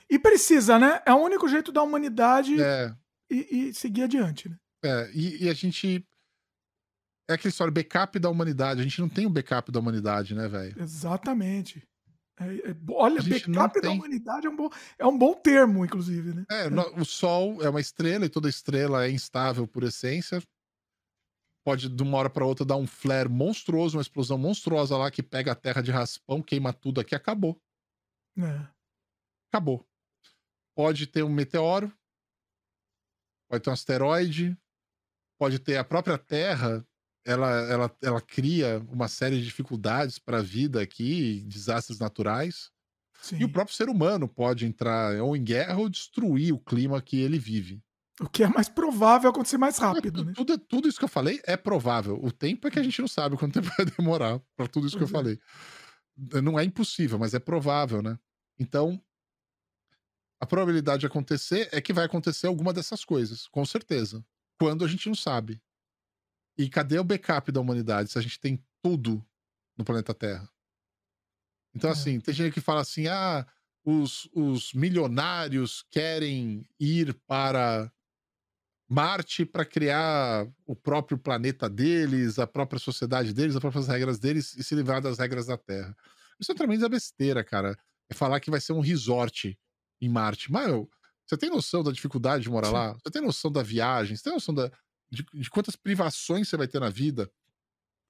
E 0.10 0.18
precisa, 0.20 0.78
né? 0.80 1.02
É 1.06 1.14
o 1.14 1.18
único 1.18 1.48
jeito 1.48 1.72
da 1.72 1.82
humanidade 1.82 2.62
É, 2.62 2.94
e, 3.30 3.70
e 3.70 3.74
seguir 3.74 4.04
adiante, 4.04 4.50
né? 4.50 4.58
É, 4.84 5.10
e, 5.14 5.46
e 5.46 5.50
a 5.50 5.54
gente. 5.54 6.06
É 7.30 7.34
aquela 7.34 7.50
história, 7.50 7.72
backup 7.74 8.20
da 8.20 8.30
humanidade. 8.30 8.82
A 8.82 8.84
gente 8.84 9.02
não 9.02 9.10
tem 9.10 9.26
um 9.26 9.32
backup 9.32 9.72
da 9.72 9.80
humanidade, 9.80 10.36
né, 10.36 10.48
velho? 10.48 10.80
Exatamente. 10.80 11.84
É- 12.40 12.70
é 12.72 12.76
olha, 12.90 13.22
backup 13.24 13.82
da 13.82 13.90
humanidade 13.92 14.46
é 14.46 14.50
um, 14.50 14.56
bom, 14.56 14.70
é 15.00 15.06
um 15.08 15.18
bom 15.18 15.34
termo, 15.34 15.84
inclusive, 15.86 16.34
né? 16.36 16.46
É, 16.52 16.70
no- 16.70 17.02
o 17.02 17.06
Sol 17.06 17.64
é 17.64 17.70
uma 17.70 17.82
estrela 17.82 18.26
e 18.26 18.30
toda 18.30 18.48
estrela 18.50 19.06
é 19.06 19.10
instável 19.10 19.66
por 19.68 19.84
essência. 19.84 20.42
Pode, 21.66 21.90
de 21.90 22.04
uma 22.04 22.20
hora 22.20 22.30
para 22.30 22.46
outra, 22.46 22.64
dar 22.64 22.76
um 22.76 22.86
flare 22.86 23.28
monstruoso, 23.28 23.98
uma 23.98 24.02
explosão 24.02 24.38
monstruosa 24.38 24.96
lá 24.96 25.10
que 25.10 25.24
pega 25.24 25.52
a 25.52 25.56
Terra 25.56 25.82
de 25.82 25.90
raspão, 25.90 26.40
queima 26.40 26.72
tudo 26.72 27.02
aqui, 27.02 27.16
acabou. 27.16 27.60
É. 28.38 28.68
Acabou. 29.52 29.84
Pode 30.76 31.08
ter 31.08 31.24
um 31.24 31.30
meteoro, 31.30 31.92
pode 33.50 33.64
ter 33.64 33.70
um 33.72 33.74
asteroide, 33.74 34.56
pode 35.40 35.58
ter 35.58 35.78
a 35.78 35.84
própria 35.84 36.20
Terra. 36.20 36.86
Ela, 37.26 37.50
ela, 37.72 37.98
ela 38.04 38.22
cria 38.22 38.78
uma 38.92 39.08
série 39.08 39.40
de 39.40 39.46
dificuldades 39.46 40.20
para 40.20 40.38
a 40.38 40.44
vida 40.44 40.80
aqui, 40.80 41.42
desastres 41.48 41.98
naturais. 41.98 42.72
E 43.40 43.44
o 43.44 43.52
próprio 43.52 43.76
ser 43.76 43.90
humano 43.90 44.28
pode 44.28 44.68
entrar 44.68 45.20
ou 45.20 45.36
em 45.36 45.44
guerra 45.44 45.80
ou 45.80 45.90
destruir 45.90 46.54
o 46.54 46.60
clima 46.60 47.02
que 47.02 47.18
ele 47.18 47.40
vive. 47.40 47.82
O 48.22 48.30
que 48.30 48.44
é 48.44 48.48
mais 48.48 48.70
provável 48.70 49.30
acontecer 49.30 49.58
mais 49.58 49.78
rápido, 49.78 50.24
né? 50.24 50.34
Tudo, 50.34 50.58
tudo 50.58 50.88
isso 50.88 50.98
que 50.98 51.04
eu 51.06 51.10
falei 51.10 51.42
é 51.46 51.58
provável. 51.58 52.18
O 52.24 52.32
tempo 52.32 52.68
é 52.68 52.72
que 52.72 52.80
a 52.80 52.84
gente 52.84 53.00
não 53.02 53.08
sabe 53.08 53.38
quanto 53.38 53.54
tempo 53.62 53.68
vai 53.78 53.86
demorar 53.86 54.40
para 54.56 54.68
tudo 54.68 54.88
isso 54.88 54.98
que 54.98 55.04
eu 55.04 55.08
Pois 55.08 55.12
falei. 55.12 55.40
Não 56.44 56.60
é 56.60 56.64
impossível, 56.64 57.20
mas 57.20 57.34
é 57.34 57.40
provável, 57.40 58.02
né? 58.02 58.18
Então, 58.60 59.02
A 60.40 60.46
probabilidade 60.46 61.02
de 61.02 61.06
acontecer 61.08 61.70
é 61.72 61.82
que 61.82 61.94
vai 61.94 62.06
acontecer 62.06 62.48
alguma 62.48 62.74
dessas 62.74 63.04
coisas, 63.06 63.48
com 63.48 63.66
certeza. 63.66 64.24
Quando 64.60 64.84
a 64.86 64.88
gente 64.88 65.08
não 65.08 65.16
sabe. 65.16 65.62
E 66.58 66.70
cadê 66.70 67.00
o 67.00 67.04
backup 67.04 67.52
da 67.52 67.60
humanidade 67.62 68.12
se 68.12 68.18
a 68.18 68.22
gente 68.22 68.40
tem 68.40 68.64
tudo 68.82 69.26
no 69.78 69.86
planeta 69.86 70.14
Terra? 70.14 70.50
Então, 71.74 71.90
assim, 71.90 72.20
tem 72.20 72.34
gente 72.34 72.54
que 72.54 72.62
fala 72.62 72.82
assim: 72.82 73.08
ah, 73.08 73.46
os, 73.84 74.30
os 74.34 74.74
milionários 74.74 75.84
querem 75.92 76.68
ir 76.80 77.14
para 77.28 77.92
Marte 78.88 79.46
para 79.46 79.66
criar 79.66 80.48
o 80.66 80.76
próprio 80.76 81.18
planeta 81.18 81.68
deles, 81.70 82.38
a 82.38 82.46
própria 82.46 82.80
sociedade 82.80 83.34
deles, 83.34 83.56
as 83.56 83.62
próprias 83.62 83.88
regras 83.88 84.20
deles 84.20 84.56
e 84.56 84.64
se 84.64 84.76
livrar 84.76 85.02
das 85.02 85.18
regras 85.18 85.48
da 85.48 85.58
Terra. 85.58 85.96
Isso 86.40 86.52
é 86.52 86.56
tremenda 86.56 86.88
besteira, 86.88 87.44
cara. 87.44 87.78
É 88.10 88.14
falar 88.14 88.40
que 88.40 88.52
vai 88.52 88.62
ser 88.62 88.74
um 88.74 88.80
resort 88.82 89.58
em 90.00 90.10
Marte. 90.10 90.52
Mas 90.52 90.70
você 91.26 91.38
tem 91.38 91.50
noção 91.50 91.82
da 91.84 91.92
dificuldade 91.92 92.44
de 92.44 92.50
morar 92.50 92.70
lá? 92.70 92.94
Você 92.94 93.10
tem 93.12 93.22
noção 93.22 93.52
da 93.52 93.64
viagem? 93.64 94.16
Você 94.16 94.24
tem 94.24 94.34
noção 94.34 94.54
da, 94.54 94.72
de, 95.10 95.26
de 95.34 95.50
quantas 95.50 95.76
privações 95.76 96.48
você 96.48 96.58
vai 96.58 96.68
ter 96.68 96.80
na 96.80 96.90
vida? 96.90 97.32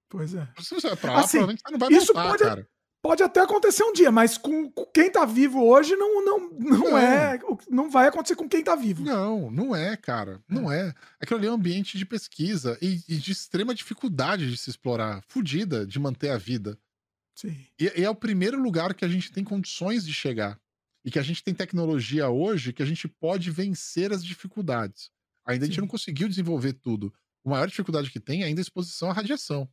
Pois 0.09 0.35
é. 0.35 0.47
Se 0.59 0.75
você 0.75 0.87
vai 0.89 0.97
pra 0.97 1.13
lá, 1.13 1.19
Assim, 1.19 1.37
provavelmente 1.37 1.61
você 1.65 1.71
não 1.71 1.79
vai 1.79 1.89
voltar, 1.89 2.29
pode, 2.29 2.43
cara. 2.43 2.69
Pode 3.05 3.21
até 3.21 3.41
acontecer 3.41 3.83
um 3.83 3.93
dia, 3.93 4.11
mas 4.11 4.35
com, 4.35 4.67
com 4.71 4.83
quem 4.87 5.11
tá 5.11 5.25
vivo 5.25 5.63
hoje 5.63 5.95
não, 5.95 6.25
não, 6.25 6.49
não, 6.49 6.79
Não. 6.79 6.97
é. 6.97 7.39
Não 7.69 7.87
vai 7.87 8.07
acontecer 8.07 8.35
com 8.35 8.49
quem 8.49 8.63
tá 8.63 8.75
vivo. 8.75 9.03
Não, 9.03 9.51
não 9.51 9.75
é, 9.75 9.95
cara. 9.95 10.43
Não 10.49 10.71
é. 10.71 10.91
Aquilo 11.19 11.37
ali 11.37 11.47
é 11.47 11.51
um 11.51 11.53
ambiente 11.53 11.99
de 11.99 12.05
pesquisa 12.05 12.79
e, 12.81 12.99
e 13.07 13.17
de 13.17 13.31
extrema 13.31 13.75
dificuldade 13.75 14.49
de 14.49 14.57
se 14.57 14.71
explorar, 14.71 15.23
fodida 15.27 15.85
de 15.85 15.99
manter 15.99 16.29
a 16.29 16.37
vida. 16.39 16.79
Sim. 17.35 17.55
E, 17.79 17.91
e 17.95 18.03
é 18.03 18.09
o 18.09 18.15
primeiro 18.15 18.59
lugar 18.59 18.95
que 18.95 19.05
a 19.05 19.07
gente 19.07 19.31
tem 19.31 19.43
condições 19.43 20.03
de 20.03 20.11
chegar. 20.13 20.59
E 21.05 21.11
que 21.11 21.19
a 21.19 21.23
gente 21.23 21.43
tem 21.43 21.53
tecnologia 21.53 22.27
hoje 22.29 22.73
que 22.73 22.81
a 22.81 22.87
gente 22.87 23.07
pode 23.07 23.51
vencer 23.51 24.11
as 24.11 24.25
dificuldades. 24.25 25.11
Ainda 25.45 25.65
a 25.65 25.67
gente 25.67 25.75
Sim. 25.75 25.81
não 25.81 25.87
conseguiu 25.87 26.27
desenvolver 26.27 26.73
tudo. 26.73 27.13
A 27.45 27.49
maior 27.51 27.67
dificuldade 27.67 28.09
que 28.09 28.19
tem 28.19 28.41
é 28.41 28.45
ainda 28.47 28.61
a 28.61 28.63
exposição 28.63 29.11
à 29.11 29.13
radiação. 29.13 29.69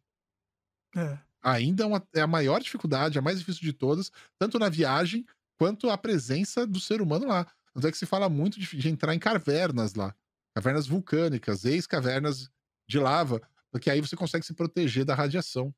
É. 0.95 1.19
Ainda 1.43 1.83
é, 1.83 1.87
uma- 1.87 2.07
é 2.15 2.21
a 2.21 2.27
maior 2.27 2.61
dificuldade, 2.61 3.19
a 3.19 3.23
mais 3.23 3.39
difícil 3.39 3.63
de 3.63 3.73
todas, 3.73 4.11
tanto 4.39 4.59
na 4.59 4.69
viagem 4.69 5.27
quanto 5.59 5.91
a 5.91 5.99
presença 5.99 6.67
do 6.67 6.79
ser 6.81 7.01
humano 7.03 7.27
lá. 7.27 7.47
Tanto 7.75 7.87
é 7.87 7.91
que 7.91 7.99
se 7.99 8.07
fala 8.07 8.29
muito 8.29 8.61
de, 8.61 8.77
de 8.77 8.89
entrar 8.89 9.15
em 9.15 9.19
cavernas 9.19 9.95
lá. 9.95 10.15
Cavernas 10.55 10.87
vulcânicas, 10.87 11.65
ex-cavernas 11.65 12.49
de 12.87 12.99
lava, 12.99 13.41
porque 13.71 13.91
aí 13.91 14.01
você 14.01 14.15
consegue 14.15 14.45
se 14.45 14.55
proteger 14.55 15.05
da 15.05 15.15
radiação. 15.15 15.75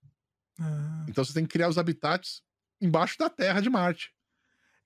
Ah. 0.61 1.07
Então 1.09 1.25
você 1.25 1.33
tem 1.33 1.45
que 1.45 1.53
criar 1.53 1.69
os 1.69 1.79
habitats 1.79 2.43
embaixo 2.81 3.17
da 3.19 3.31
Terra 3.31 3.61
de 3.61 3.71
Marte. 3.71 4.13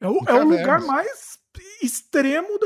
É 0.00 0.06
o, 0.06 0.18
é 0.28 0.32
o 0.34 0.48
lugar 0.60 0.80
mais 0.86 1.38
extremo 1.82 2.58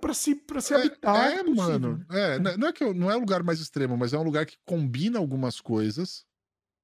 para 0.00 0.14
se, 0.14 0.34
pra 0.34 0.60
se 0.60 0.72
habitar. 0.74 1.32
É, 1.32 1.38
possível, 1.44 1.54
mano. 1.54 2.06
É, 2.10 2.38
não- 2.38 2.56
não 2.56 2.68
é 2.68 2.72
que 2.72 2.82
eu- 2.84 2.94
não 2.94 3.10
é 3.10 3.16
o 3.16 3.20
lugar 3.20 3.42
mais 3.42 3.60
extremo, 3.60 3.96
mas 3.96 4.12
é 4.12 4.18
um 4.18 4.22
lugar 4.22 4.46
que 4.46 4.56
combina 4.64 5.18
algumas 5.18 5.60
coisas 5.60 6.24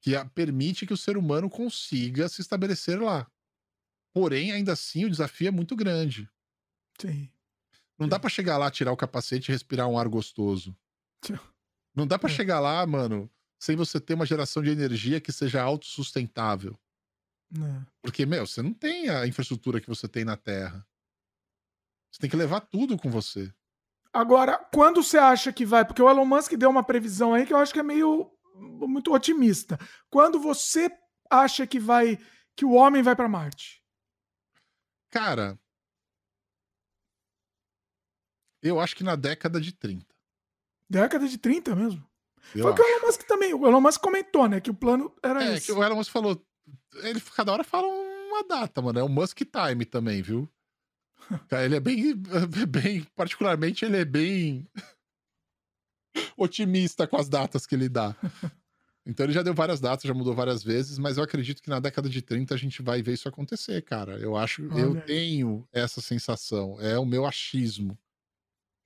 que 0.01 0.15
a- 0.17 0.25
permite 0.25 0.86
que 0.86 0.93
o 0.93 0.97
ser 0.97 1.17
humano 1.17 1.49
consiga 1.51 2.28
se 2.28 2.41
estabelecer 2.41 3.01
lá. 3.01 3.31
Porém, 4.15 4.52
ainda 4.52 4.73
assim, 4.73 5.05
o 5.05 5.10
desafio 5.10 5.49
é 5.49 5.51
muito 5.51 5.77
grande. 5.77 6.28
Sim. 7.01 7.31
Não 7.99 8.09
dá 8.09 8.18
pra 8.18 8.31
chegar 8.31 8.59
lá, 8.59 8.70
tirar 8.70 8.93
o 8.93 8.97
capacete 8.97 9.51
e 9.51 9.52
respirar 9.52 9.89
um 9.89 9.99
ar 9.99 10.09
gostoso. 10.09 10.77
Não 11.94 12.07
dá 12.07 12.15
É. 12.15 12.18
pra 12.18 12.28
chegar 12.28 12.60
lá, 12.60 12.86
mano, 12.86 13.28
sem 13.60 13.75
você 13.75 14.01
ter 14.01 14.15
uma 14.15 14.25
geração 14.27 14.62
de 14.62 14.70
energia 14.70 15.20
que 15.20 15.33
seja 15.33 15.60
autossustentável. 15.62 16.78
É. 17.57 17.86
Porque, 18.02 18.25
meu, 18.25 18.47
você 18.47 18.62
não 18.62 18.73
tem 18.75 19.09
a 19.09 19.27
infraestrutura 19.27 19.81
que 19.81 19.89
você 19.89 20.07
tem 20.07 20.25
na 20.25 20.36
Terra. 20.36 20.86
Você 22.12 22.20
tem 22.20 22.31
que 22.31 22.36
levar 22.36 22.60
tudo 22.60 22.97
com 22.97 23.10
você. 23.10 23.52
Agora, 24.12 24.59
quando 24.73 25.02
você 25.02 25.18
acha 25.18 25.52
que 25.52 25.65
vai? 25.67 25.85
Porque 25.85 26.01
o 26.02 26.09
Elon 26.09 26.25
Musk 26.25 26.52
deu 26.55 26.70
uma 26.70 26.85
previsão 26.85 27.35
aí 27.35 27.44
que 27.47 27.52
eu 27.52 27.57
acho 27.59 27.73
que 27.73 27.81
é 27.81 27.83
meio 27.83 28.31
muito 28.59 29.12
otimista. 29.12 29.78
Quando 30.11 30.39
você 30.41 30.91
acha 31.31 31.67
que 31.67 31.78
vai 31.78 32.19
que 32.57 32.65
o 32.65 32.73
homem 32.73 33.03
vai 33.03 33.15
para 33.15 33.28
Marte? 33.28 33.83
Cara, 35.11 35.59
eu 38.62 38.81
acho 38.81 38.97
que 38.97 39.05
na 39.05 39.17
década 39.17 39.61
de 39.61 39.73
30. 39.73 40.07
Década 40.91 41.28
de 41.28 41.39
30 41.39 41.75
mesmo. 41.77 42.07
Eu 42.55 42.62
Foi 42.62 42.73
o 42.73 42.75
que 42.75 42.83
o. 42.83 42.85
Elon 42.87 43.07
Musk 43.07 43.23
também. 43.23 43.55
O 43.55 43.67
Elon 43.67 43.81
Musk 43.81 44.01
comentou, 44.01 44.49
né? 44.49 44.61
Que 44.61 44.70
o 44.70 44.75
plano 44.75 45.15
era 45.23 45.45
É, 45.45 45.55
esse. 45.57 45.67
que 45.67 45.73
o 45.73 45.83
Elon 45.83 45.97
Musk 45.97 46.11
falou. 46.11 46.45
Ele 47.03 47.20
cada 47.20 47.53
hora 47.53 47.62
fala 47.65 47.87
uma 47.87 48.43
data, 48.45 48.81
mano. 48.83 48.99
É 48.99 49.03
o 49.03 49.09
Musk 49.09 49.39
Time 49.43 49.85
também, 49.85 50.23
viu? 50.23 50.49
Cara, 51.49 51.65
ele 51.65 51.77
é 51.77 51.81
bem, 51.81 52.15
bem. 52.69 53.05
Particularmente, 53.15 53.85
ele 53.85 53.99
é 53.99 54.05
bem 54.05 54.67
otimista 56.37 57.07
com 57.07 57.17
as 57.17 57.28
datas 57.28 57.67
que 57.67 57.75
ele 57.75 57.89
dá. 57.89 58.15
Então 59.11 59.25
ele 59.25 59.33
já 59.33 59.43
deu 59.43 59.55
várias 59.55 59.81
datas, 59.81 60.03
já 60.07 60.12
mudou 60.12 60.35
várias 60.35 60.62
vezes, 60.62 60.99
mas 60.99 61.17
eu 61.17 61.23
acredito 61.25 61.62
que 61.62 61.70
na 61.70 61.81
década 61.81 62.11
de 62.11 62.20
30 62.20 62.55
a 62.55 62.59
gente 62.59 62.83
vai 62.83 63.01
ver 63.01 63.15
isso 63.15 63.27
acontecer, 63.27 63.81
cara. 63.81 64.19
Eu 64.19 64.37
acho, 64.37 64.61
eu 64.65 64.91
Olha 64.91 65.01
aí. 65.01 65.07
tenho 65.07 65.67
essa 65.73 66.03
sensação. 66.03 66.78
É 66.78 66.99
o 66.99 67.07
meu 67.07 67.25
achismo. 67.25 67.99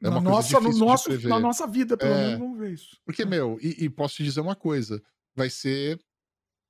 É 0.01 0.09
na, 0.09 0.19
uma 0.19 0.31
coisa 0.31 0.61
nossa, 0.61 0.61
no 0.61 0.79
nosso, 0.79 1.29
na 1.29 1.41
nossa 1.41 1.67
vida, 1.67 1.97
pelo 1.97 2.13
É. 2.13 2.19
menos, 2.27 2.39
vamos 2.39 2.57
ver 2.57 2.73
isso. 2.73 2.97
Porque, 3.05 3.25
meu, 3.25 3.59
e, 3.61 3.87
e 3.87 3.91
posso 3.91 4.15
te 4.15 4.23
dizer 4.23 4.41
uma 4.41 4.55
coisa: 4.55 5.03
vai 5.35 5.51
ser. 5.51 5.99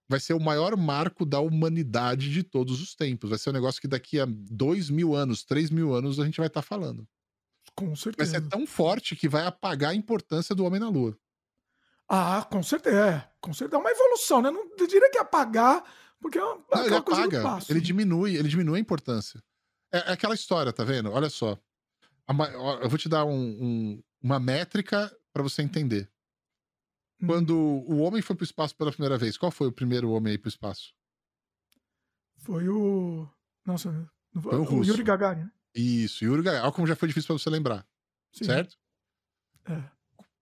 Vai 0.08 0.18
ser 0.18 0.32
o 0.32 0.40
maior 0.40 0.74
marco 0.74 1.26
da 1.26 1.40
humanidade 1.40 2.30
de 2.30 2.42
todos 2.42 2.80
os 2.80 2.94
tempos. 2.94 3.28
Vai 3.28 3.38
ser 3.38 3.50
um 3.50 3.54
negócio 3.54 3.82
que 3.82 3.88
daqui 3.88 4.18
a 4.18 4.24
dois 4.26 4.88
mil 4.88 5.14
anos, 5.14 5.44
três 5.44 5.68
mil 5.68 5.94
anos, 5.94 6.18
a 6.18 6.24
gente 6.24 6.38
vai 6.38 6.46
estar 6.46 6.62
falando. 6.62 7.06
Com 7.74 7.86
Vai 7.88 7.96
certeza. 7.96 8.30
ser 8.32 8.48
tão 8.48 8.66
forte 8.66 9.16
que 9.16 9.28
vai 9.28 9.46
apagar 9.46 9.90
a 9.90 9.94
importância 9.94 10.54
do 10.54 10.64
homem 10.64 10.78
na 10.80 10.88
Lua. 10.88 11.16
Ah, 12.08 12.46
com 12.50 12.62
certeza. 12.62 12.96
É, 13.08 13.32
com 13.40 13.54
certeza. 13.54 13.76
É 13.76 13.80
uma 13.80 13.90
evolução, 13.90 14.42
né? 14.42 14.50
Não 14.50 14.68
diria 14.86 15.10
que 15.10 15.18
apagar, 15.18 15.82
porque 16.20 16.36
é 16.38 16.44
uma, 16.44 16.62
Não, 16.74 16.84
ele 16.86 16.94
apaga, 16.96 17.42
passo. 17.42 17.72
ele 17.72 17.78
né? 17.80 17.84
diminui, 17.84 18.36
ele 18.36 18.48
diminui 18.48 18.76
a 18.78 18.80
importância. 18.80 19.42
É, 19.90 20.10
é 20.10 20.12
aquela 20.12 20.34
história, 20.34 20.72
tá 20.72 20.84
vendo? 20.84 21.10
Olha 21.10 21.30
só. 21.30 21.58
Eu 22.82 22.88
vou 22.88 22.98
te 22.98 23.08
dar 23.08 23.24
um- 23.24 23.32
um- 23.64 24.02
uma 24.22 24.38
métrica 24.38 25.14
para 25.32 25.42
você 25.42 25.62
entender. 25.62 26.10
Hum. 27.20 27.26
Quando 27.26 27.56
o 27.58 27.98
homem 27.98 28.20
foi 28.22 28.36
pro 28.36 28.44
espaço 28.44 28.76
pela 28.76 28.90
primeira 28.92 29.16
vez, 29.16 29.36
qual 29.38 29.50
foi 29.50 29.68
o 29.68 29.72
primeiro 29.72 30.10
homem 30.10 30.32
aí 30.32 30.38
pro 30.38 30.48
espaço? 30.48 30.94
Foi 32.38 32.68
o. 32.68 33.28
Nossa, 33.64 34.10
Foi 34.40 34.58
o 34.58 34.62
russo. 34.64 34.90
Yuri 34.90 35.02
Gagarin, 35.02 35.42
né? 35.44 35.50
Isso, 35.74 36.24
Yuri 36.24 36.42
Gagarin. 36.42 36.64
Olha 36.64 36.72
como 36.72 36.86
já 36.86 36.94
foi 36.96 37.08
difícil 37.08 37.28
pra 37.28 37.38
você 37.38 37.50
lembrar. 37.50 37.86
Sim. 38.32 38.44
Certo? 38.44 38.76
É. 39.66 39.82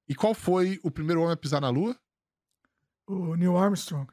E 0.09 0.15
qual 0.15 0.34
foi 0.34 0.81
o 0.83 0.91
primeiro 0.91 1.20
homem 1.23 1.33
a 1.34 1.36
pisar 1.36 1.60
na 1.60 1.68
Lua? 1.68 1.97
O 3.07 3.34
Neil 3.36 3.57
Armstrong. 3.57 4.07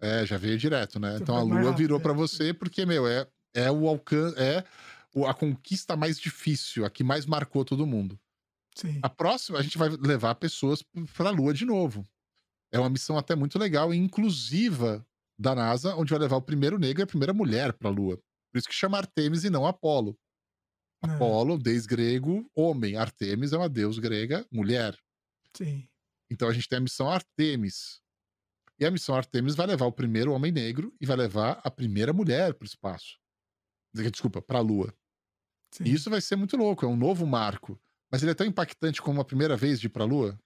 É, 0.00 0.24
já 0.26 0.36
veio 0.36 0.58
direto, 0.58 0.98
né? 0.98 1.12
Já 1.12 1.18
Então 1.18 1.36
a 1.36 1.42
Lua 1.42 1.56
rápido, 1.56 1.76
virou 1.76 1.98
é. 1.98 2.02
pra 2.02 2.12
você 2.12 2.52
porque, 2.52 2.84
meu, 2.84 3.06
é, 3.06 3.26
é 3.54 3.70
o 3.70 3.86
alcance, 3.88 4.38
é 4.38 4.64
a 5.26 5.34
conquista 5.34 5.96
mais 5.96 6.18
difícil, 6.18 6.84
a 6.84 6.90
que 6.90 7.04
mais 7.04 7.24
marcou 7.26 7.64
todo 7.64 7.86
mundo. 7.86 8.18
Sim. 8.74 8.98
A 9.02 9.08
próxima, 9.08 9.58
a 9.58 9.62
gente 9.62 9.78
vai 9.78 9.88
levar 9.88 10.34
pessoas 10.34 10.82
p- 10.82 11.04
pra 11.14 11.30
Lua 11.30 11.54
de 11.54 11.64
novo. 11.64 12.04
É 12.72 12.78
uma 12.78 12.90
missão 12.90 13.16
até 13.16 13.36
muito 13.36 13.56
legal 13.58 13.94
e 13.94 13.96
inclusiva 13.96 15.06
da 15.38 15.54
NASA, 15.54 15.94
onde 15.94 16.10
vai 16.10 16.18
levar 16.18 16.36
o 16.36 16.42
primeiro 16.42 16.78
negro 16.78 17.02
e 17.02 17.04
a 17.04 17.06
primeira 17.06 17.32
mulher 17.32 17.72
pra 17.74 17.88
Lua. 17.90 18.16
Por 18.52 18.58
isso 18.58 18.68
que 18.68 18.74
chama 18.74 18.98
Artemis 18.98 19.44
e 19.44 19.50
não 19.50 19.66
Apolo. 19.66 20.18
É. 21.06 21.10
Apolo, 21.14 21.58
deus 21.58 21.86
grego, 21.86 22.48
homem. 22.54 22.96
Artemis 22.96 23.52
é 23.52 23.56
uma 23.58 23.68
deus 23.68 23.98
grega, 23.98 24.46
mulher. 24.50 24.96
Sim. 25.56 25.86
Então 26.30 26.48
a 26.48 26.52
gente 26.52 26.68
tem 26.68 26.78
a 26.78 26.80
missão 26.80 27.08
Artemis. 27.10 28.00
E 28.78 28.84
a 28.84 28.90
missão 28.90 29.14
Artemis 29.14 29.54
vai 29.54 29.66
levar 29.66 29.86
o 29.86 29.92
primeiro 29.92 30.32
homem 30.32 30.50
negro 30.50 30.92
e 31.00 31.06
vai 31.06 31.16
levar 31.16 31.60
a 31.62 31.70
primeira 31.70 32.12
mulher 32.12 32.54
para 32.54 32.64
o 32.64 32.68
espaço. 32.68 33.18
Desculpa, 33.92 34.42
para 34.42 34.58
a 34.58 34.62
Lua. 34.62 34.92
Sim. 35.70 35.84
E 35.84 35.92
isso 35.92 36.10
vai 36.10 36.20
ser 36.20 36.34
muito 36.36 36.56
louco, 36.56 36.84
é 36.84 36.88
um 36.88 36.96
novo 36.96 37.24
marco. 37.26 37.80
Mas 38.10 38.22
ele 38.22 38.32
é 38.32 38.34
tão 38.34 38.46
impactante 38.46 39.00
como 39.00 39.20
a 39.20 39.24
primeira 39.24 39.56
vez 39.56 39.78
de 39.80 39.86
ir 39.86 39.90
para 39.90 40.02
a 40.04 40.06
Lua? 40.06 40.38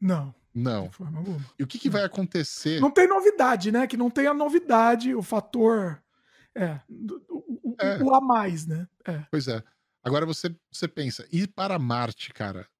Não, 0.00 0.34
Não. 0.54 0.90
E 1.58 1.62
o 1.62 1.66
que, 1.66 1.78
que 1.78 1.88
vai 1.90 2.04
acontecer? 2.04 2.80
Não 2.80 2.90
tem 2.90 3.06
novidade, 3.08 3.70
né? 3.72 3.86
Que 3.86 3.96
não 3.96 4.10
tem 4.10 4.26
a 4.26 4.34
novidade, 4.34 5.14
o 5.14 5.22
fator. 5.22 6.02
É, 6.54 6.80
o, 6.88 7.70
o- 7.70 7.76
É. 7.78 8.02
o 8.02 8.14
a 8.14 8.20
mais, 8.20 8.66
né? 8.66 8.86
É. 9.06 9.24
Pois 9.30 9.48
é. 9.48 9.62
Agora 10.06 10.24
você, 10.24 10.56
você 10.70 10.86
pensa, 10.86 11.26
ir 11.32 11.48
para 11.48 11.80
Marte, 11.80 12.32
cara, 12.32 12.70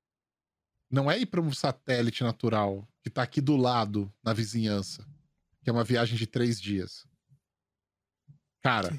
não 0.88 1.10
é 1.10 1.18
ir 1.18 1.26
para 1.26 1.40
um 1.40 1.52
satélite 1.52 2.22
natural 2.22 2.88
que 3.02 3.10
tá 3.10 3.20
aqui 3.20 3.40
do 3.40 3.56
lado, 3.56 4.14
na 4.22 4.32
vizinhança, 4.32 5.04
que 5.60 5.68
é 5.68 5.72
uma 5.72 5.82
viagem 5.82 6.16
de 6.16 6.24
três 6.24 6.60
dias. 6.60 7.04
Cara, 8.62 8.90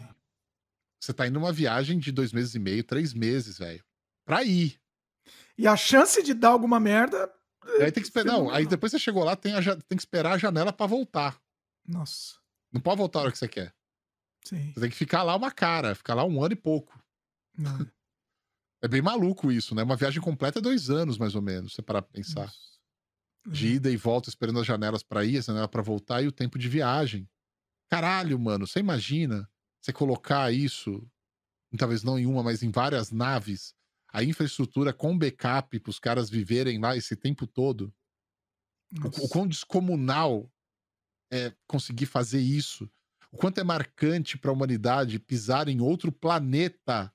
você 0.99 1.13
tá 1.13 1.25
indo 1.25 1.39
numa 1.39 1.53
viagem 1.53 1.97
de 1.97 2.11
dois 2.11 2.33
meses 2.33 2.53
e 2.53 2.59
meio, 2.59 2.83
três 2.83 3.13
meses, 3.13 3.59
velho. 3.59 3.81
Pra 4.25 4.43
ir. 4.43 4.77
E 5.57 5.65
a 5.65 5.77
chance 5.77 6.21
de 6.21 6.33
dar 6.33 6.49
alguma 6.49 6.81
merda. 6.81 7.33
E 7.79 7.83
aí 7.83 7.91
tem 7.93 8.03
que 8.03 8.09
esperar. 8.09 8.29
Não, 8.29 8.49
aí 8.49 8.65
depois 8.65 8.91
você 8.91 8.99
chegou 8.99 9.23
lá, 9.23 9.37
tem, 9.37 9.55
a 9.55 9.61
tem 9.63 9.97
que 9.97 10.01
esperar 10.01 10.33
a 10.33 10.37
janela 10.37 10.73
pra 10.73 10.85
voltar. 10.85 11.41
Nossa. 11.87 12.35
Não 12.73 12.81
pode 12.81 12.97
voltar 12.97 13.19
a 13.19 13.21
hora 13.21 13.31
que 13.31 13.37
você 13.37 13.47
quer. 13.47 13.73
Sim. 14.43 14.73
Você 14.73 14.81
tem 14.81 14.89
que 14.89 14.97
ficar 14.97 15.23
lá 15.23 15.33
uma 15.33 15.49
cara, 15.49 15.95
ficar 15.95 16.13
lá 16.13 16.25
um 16.25 16.43
ano 16.43 16.51
e 16.51 16.57
pouco. 16.57 17.01
Não. 17.57 17.89
É 18.81 18.87
bem 18.87 19.01
maluco 19.01 19.51
isso, 19.51 19.73
né? 19.73 19.83
Uma 19.83 19.95
viagem 19.95 20.21
completa 20.21 20.59
é 20.59 20.61
dois 20.61 20.89
anos, 20.89 21.17
mais 21.17 21.35
ou 21.35 21.41
menos, 21.41 21.73
você 21.73 21.81
parar 21.81 22.01
pra 22.01 22.11
pensar. 22.11 22.53
De 23.45 23.67
ida 23.75 23.89
e 23.89 23.97
volta, 23.97 24.29
esperando 24.29 24.59
as 24.59 24.67
janelas 24.67 25.03
para 25.03 25.23
ir, 25.25 25.37
a 25.37 25.41
janela 25.41 25.67
para 25.67 25.81
voltar 25.81 26.21
e 26.21 26.27
o 26.27 26.31
tempo 26.31 26.59
de 26.59 26.67
viagem. 26.67 27.29
Caralho, 27.89 28.39
mano, 28.39 28.67
você 28.67 28.79
imagina 28.79 29.49
você 29.81 29.93
colocar 29.93 30.51
isso, 30.53 31.09
talvez 31.77 32.03
não 32.03 32.19
em 32.19 32.25
uma, 32.25 32.43
mas 32.43 32.63
em 32.63 32.71
várias 32.71 33.11
naves, 33.11 33.73
a 34.13 34.23
infraestrutura 34.23 34.93
com 34.93 35.17
backup 35.17 35.79
para 35.79 35.89
os 35.89 35.99
caras 35.99 36.29
viverem 36.29 36.79
lá 36.79 36.97
esse 36.97 37.15
tempo 37.15 37.47
todo? 37.47 37.93
O, 39.03 39.25
o 39.25 39.29
quão 39.29 39.47
descomunal 39.47 40.51
é 41.31 41.53
conseguir 41.67 42.05
fazer 42.05 42.39
isso? 42.41 42.89
O 43.31 43.37
quanto 43.37 43.59
é 43.59 43.63
marcante 43.63 44.37
para 44.37 44.51
a 44.51 44.53
humanidade 44.53 45.19
pisar 45.19 45.67
em 45.67 45.81
outro 45.81 46.11
planeta? 46.11 47.13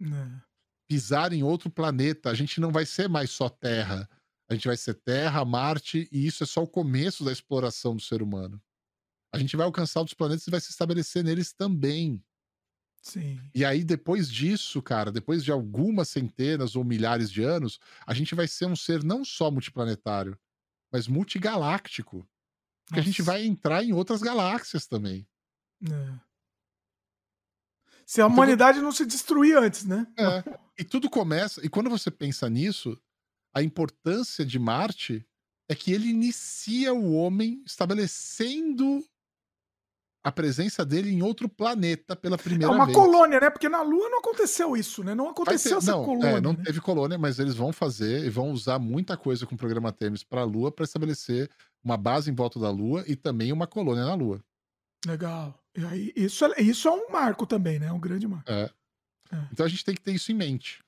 É. 0.00 0.49
Pisar 0.90 1.32
em 1.32 1.44
outro 1.44 1.70
planeta. 1.70 2.30
A 2.30 2.34
gente 2.34 2.60
não 2.60 2.72
vai 2.72 2.84
ser 2.84 3.08
mais 3.08 3.30
só 3.30 3.48
Terra. 3.48 4.10
A 4.48 4.54
gente 4.54 4.66
vai 4.66 4.76
ser 4.76 4.94
Terra, 4.94 5.44
Marte, 5.44 6.08
e 6.10 6.26
isso 6.26 6.42
é 6.42 6.46
só 6.46 6.64
o 6.64 6.66
começo 6.66 7.24
da 7.24 7.30
exploração 7.30 7.94
do 7.94 8.02
ser 8.02 8.20
humano. 8.20 8.60
A 9.32 9.38
gente 9.38 9.56
vai 9.56 9.64
alcançar 9.64 10.00
outros 10.00 10.14
planetas 10.14 10.44
e 10.44 10.50
vai 10.50 10.60
se 10.60 10.70
estabelecer 10.72 11.22
neles 11.22 11.52
também. 11.52 12.20
Sim. 13.00 13.40
E 13.54 13.64
aí, 13.64 13.84
depois 13.84 14.28
disso, 14.28 14.82
cara, 14.82 15.12
depois 15.12 15.44
de 15.44 15.52
algumas 15.52 16.08
centenas 16.08 16.74
ou 16.74 16.82
milhares 16.82 17.30
de 17.30 17.40
anos, 17.44 17.78
a 18.04 18.12
gente 18.12 18.34
vai 18.34 18.48
ser 18.48 18.66
um 18.66 18.74
ser 18.74 19.04
não 19.04 19.24
só 19.24 19.48
multiplanetário, 19.48 20.36
mas 20.92 21.06
multigaláctico. 21.06 22.28
Porque 22.84 22.98
a 22.98 23.04
gente 23.04 23.22
vai 23.22 23.44
entrar 23.44 23.84
em 23.84 23.92
outras 23.92 24.20
galáxias 24.20 24.88
também. 24.88 25.24
É. 25.88 26.29
Se 28.10 28.20
a 28.20 28.26
humanidade 28.26 28.80
não 28.80 28.90
se 28.90 29.06
destruir 29.06 29.56
antes, 29.56 29.84
né? 29.84 30.04
É. 30.18 30.42
E 30.76 30.82
tudo 30.82 31.08
começa. 31.08 31.64
E 31.64 31.68
quando 31.68 31.88
você 31.88 32.10
pensa 32.10 32.50
nisso, 32.50 33.00
a 33.54 33.62
importância 33.62 34.44
de 34.44 34.58
Marte 34.58 35.24
é 35.68 35.76
que 35.76 35.92
ele 35.92 36.08
inicia 36.08 36.92
o 36.92 37.12
homem 37.14 37.62
estabelecendo 37.64 39.04
a 40.24 40.32
presença 40.32 40.84
dele 40.84 41.08
em 41.12 41.22
outro 41.22 41.48
planeta 41.48 42.16
pela 42.16 42.36
primeira 42.36 42.72
É 42.72 42.74
uma 42.76 42.86
vez. 42.86 42.98
colônia, 42.98 43.38
né? 43.38 43.48
Porque 43.48 43.68
na 43.68 43.80
Lua 43.80 44.10
não 44.10 44.18
aconteceu 44.18 44.76
isso, 44.76 45.04
né? 45.04 45.14
Não 45.14 45.28
aconteceu 45.28 45.78
ter- 45.78 45.78
essa 45.78 45.92
não, 45.92 46.04
colônia. 46.04 46.38
é, 46.38 46.40
não 46.40 46.52
né? 46.52 46.64
teve 46.64 46.80
colônia, 46.80 47.16
mas 47.16 47.38
eles 47.38 47.54
vão 47.54 47.72
fazer 47.72 48.26
e 48.26 48.28
vão 48.28 48.50
usar 48.50 48.80
muita 48.80 49.16
coisa 49.16 49.46
com 49.46 49.54
o 49.54 49.58
programa 49.58 49.92
Temis 49.92 50.24
para 50.24 50.40
a 50.40 50.44
Lua 50.44 50.72
para 50.72 50.84
estabelecer 50.84 51.48
uma 51.80 51.96
base 51.96 52.28
em 52.28 52.34
volta 52.34 52.58
da 52.58 52.70
Lua 52.70 53.04
e 53.06 53.14
também 53.14 53.52
uma 53.52 53.68
colônia 53.68 54.04
na 54.04 54.14
Lua. 54.14 54.42
Legal. 55.06 55.59
Isso, 56.16 56.44
é, 56.44 56.60
isso 56.60 56.88
é 56.88 56.90
um 56.90 57.10
marco 57.10 57.46
também, 57.46 57.78
né? 57.78 57.86
É 57.86 57.92
um 57.92 58.00
grande 58.00 58.26
marco. 58.26 58.50
É. 58.50 58.70
Então 59.52 59.64
a 59.64 59.68
gente 59.68 59.84
tem 59.84 59.94
que 59.94 60.00
ter 60.00 60.12
isso 60.12 60.32
em 60.32 60.34
mente. 60.34 60.82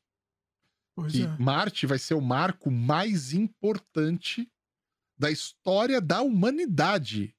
Pois 0.94 1.12
que 1.12 1.22
é. 1.22 1.36
Marte 1.38 1.86
vai 1.86 1.98
ser 1.98 2.14
o 2.14 2.20
marco 2.20 2.70
mais 2.70 3.32
importante 3.32 4.50
da 5.16 5.30
história 5.30 6.00
da 6.00 6.20
humanidade. 6.20 7.34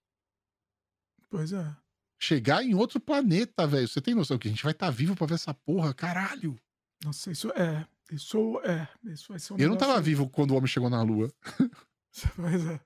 Pois 1.29 1.51
é. 1.51 1.75
Chegar 2.21 2.63
em 2.63 2.73
outro 2.73 2.99
planeta, 2.99 3.67
velho. 3.67 3.87
Você 3.87 3.99
tem 3.99 4.15
noção 4.15 4.37
que 4.37 4.47
a 4.47 4.51
gente 4.51 4.63
vai 4.63 4.71
estar 4.71 4.89
vivo 4.89 5.15
pra 5.15 5.27
ver 5.27 5.35
essa 5.35 5.53
porra? 5.53 5.93
Caralho. 5.93 6.57
Nossa, 7.03 7.31
isso 7.31 7.51
é. 7.51 7.85
Isso 8.11 8.59
é. 8.61 8.87
Isso 9.03 9.27
vai 9.29 9.39
ser 9.39 9.53
um 9.53 9.57
Eu 9.57 9.69
não 9.69 9.77
tava 9.77 9.99
vivo 9.99 10.29
quando 10.29 10.51
o 10.51 10.55
homem 10.55 10.67
chegou 10.67 10.89
na 10.89 11.01
Lua. 11.01 11.31
Pois 12.35 12.63
é. 12.67 12.79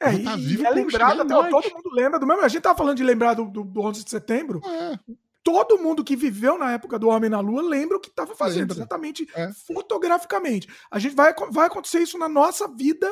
É, 0.00 0.10
vou 0.10 0.20
e, 0.20 0.24
tá 0.24 0.36
e 0.36 0.40
vivo 0.40 0.62
é 0.62 0.66
quando 0.66 0.90
chegar 0.90 1.08
lembrado, 1.14 1.30
em 1.30 1.40
até, 1.40 1.50
todo 1.50 1.74
mundo 1.74 1.90
lembra 1.92 2.18
do 2.18 2.26
mesmo. 2.26 2.42
A 2.42 2.48
gente 2.48 2.62
tava 2.62 2.78
falando 2.78 2.96
de 2.96 3.04
lembrar 3.04 3.34
do, 3.34 3.46
do, 3.46 3.64
do 3.64 3.80
11 3.80 4.04
de 4.04 4.10
setembro. 4.10 4.60
É. 4.64 4.98
Todo 5.42 5.78
mundo 5.78 6.02
que 6.02 6.16
viveu 6.16 6.58
na 6.58 6.72
época 6.72 6.98
do 6.98 7.08
Homem 7.08 7.30
na 7.30 7.38
Lua 7.38 7.62
lembra 7.62 7.96
o 7.96 8.00
que 8.00 8.08
estava 8.08 8.34
fazendo, 8.34 8.70
Lembra. 8.70 8.76
exatamente 8.78 9.28
É. 9.34 9.52
fotograficamente. 9.52 10.68
A 10.90 10.98
gente 10.98 11.14
vai, 11.14 11.32
vai 11.52 11.68
acontecer 11.68 12.00
isso 12.00 12.18
na 12.18 12.28
nossa 12.28 12.66
vida 12.66 13.08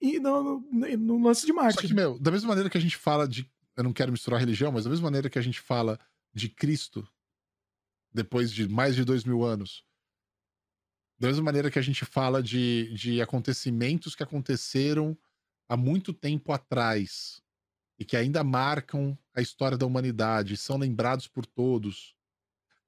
e 0.00 0.18
no, 0.18 0.60
no, 0.70 0.96
no 0.96 1.22
lance 1.22 1.44
de 1.44 1.52
Marte. 1.52 1.80
Só 1.80 1.86
que, 1.86 1.92
meu, 1.92 2.18
da 2.18 2.30
mesma 2.30 2.48
maneira 2.48 2.70
que 2.70 2.78
a 2.78 2.80
gente 2.80 2.96
fala 2.96 3.28
de. 3.28 3.50
Eu 3.76 3.84
não 3.84 3.92
quero 3.92 4.12
misturar 4.12 4.40
religião, 4.40 4.72
mas 4.72 4.84
da 4.84 4.90
mesma 4.90 5.04
maneira 5.04 5.28
que 5.28 5.38
a 5.38 5.42
gente 5.42 5.60
fala 5.60 5.98
de 6.32 6.48
Cristo 6.48 7.06
depois 8.12 8.50
de 8.52 8.68
mais 8.68 8.94
de 8.94 9.04
dois 9.04 9.24
mil 9.24 9.42
anos. 9.42 9.84
Da 11.18 11.28
mesma 11.28 11.44
maneira 11.44 11.70
que 11.70 11.78
a 11.78 11.82
gente 11.82 12.04
fala 12.04 12.42
de, 12.42 12.92
de 12.94 13.20
acontecimentos 13.20 14.14
que 14.14 14.22
aconteceram 14.22 15.16
há 15.68 15.76
muito 15.76 16.12
tempo 16.12 16.52
atrás 16.52 17.40
e 17.98 18.04
que 18.04 18.16
ainda 18.16 18.42
marcam 18.42 19.16
a 19.34 19.40
história 19.40 19.78
da 19.78 19.86
humanidade, 19.86 20.56
são 20.56 20.76
lembrados 20.76 21.28
por 21.28 21.46
todos. 21.46 22.14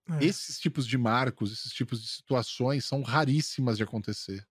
É. 0.08 0.24
Esses 0.24 0.58
tipos 0.58 0.86
de 0.86 0.96
marcos, 0.98 1.52
esses 1.52 1.72
tipos 1.72 2.02
de 2.02 2.08
situações 2.08 2.84
são 2.84 3.02
raríssimas 3.02 3.76
de 3.76 3.82
acontecer. 3.82 4.46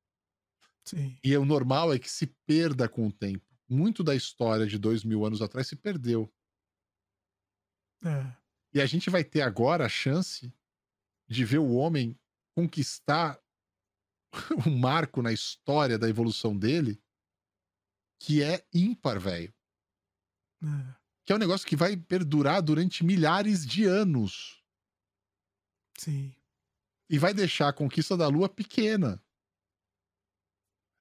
Sim. 0.84 1.18
E 1.24 1.36
o 1.36 1.46
normal 1.46 1.94
é 1.94 2.00
que 2.00 2.10
se 2.10 2.28
perda 2.46 2.88
com 2.88 3.08
o 3.08 3.12
tempo. 3.12 3.46
Muito 3.68 4.04
da 4.04 4.16
história 4.16 4.68
de 4.68 4.78
dois 4.78 5.04
mil 5.04 5.26
anos 5.26 5.42
atrás 5.42 5.68
se 5.68 5.76
perdeu. 5.76 6.32
É. 8.04 8.36
E 8.74 8.82
a 8.82 8.86
gente 8.86 9.10
vai 9.10 9.24
ter 9.24 9.42
agora 9.42 9.86
a 9.86 9.90
chance 9.90 10.54
de 11.28 11.46
ver 11.46 11.58
o 11.58 11.74
homem 11.74 12.18
conquistar 12.54 13.40
um 14.68 14.78
marco 14.78 15.22
na 15.22 15.34
história 15.34 15.98
da 15.98 16.08
evolução 16.08 16.56
dele 16.56 17.02
que 18.26 18.42
é 18.42 18.66
ímpar, 18.74 19.20
velho. 19.20 19.54
É. 20.64 20.94
Que 21.26 21.32
é 21.32 21.36
um 21.36 21.40
negócio 21.40 21.68
que 21.68 21.76
vai 21.76 21.96
perdurar 21.96 22.60
durante 22.60 23.06
milhares 23.06 23.64
de 23.64 23.86
anos. 23.86 24.64
Sim. 25.98 26.34
E 27.08 27.20
vai 27.20 27.36
deixar 27.36 27.70
a 27.70 27.74
conquista 27.74 28.18
da 28.18 28.28
Lua 28.28 28.50
pequena. 28.50 29.22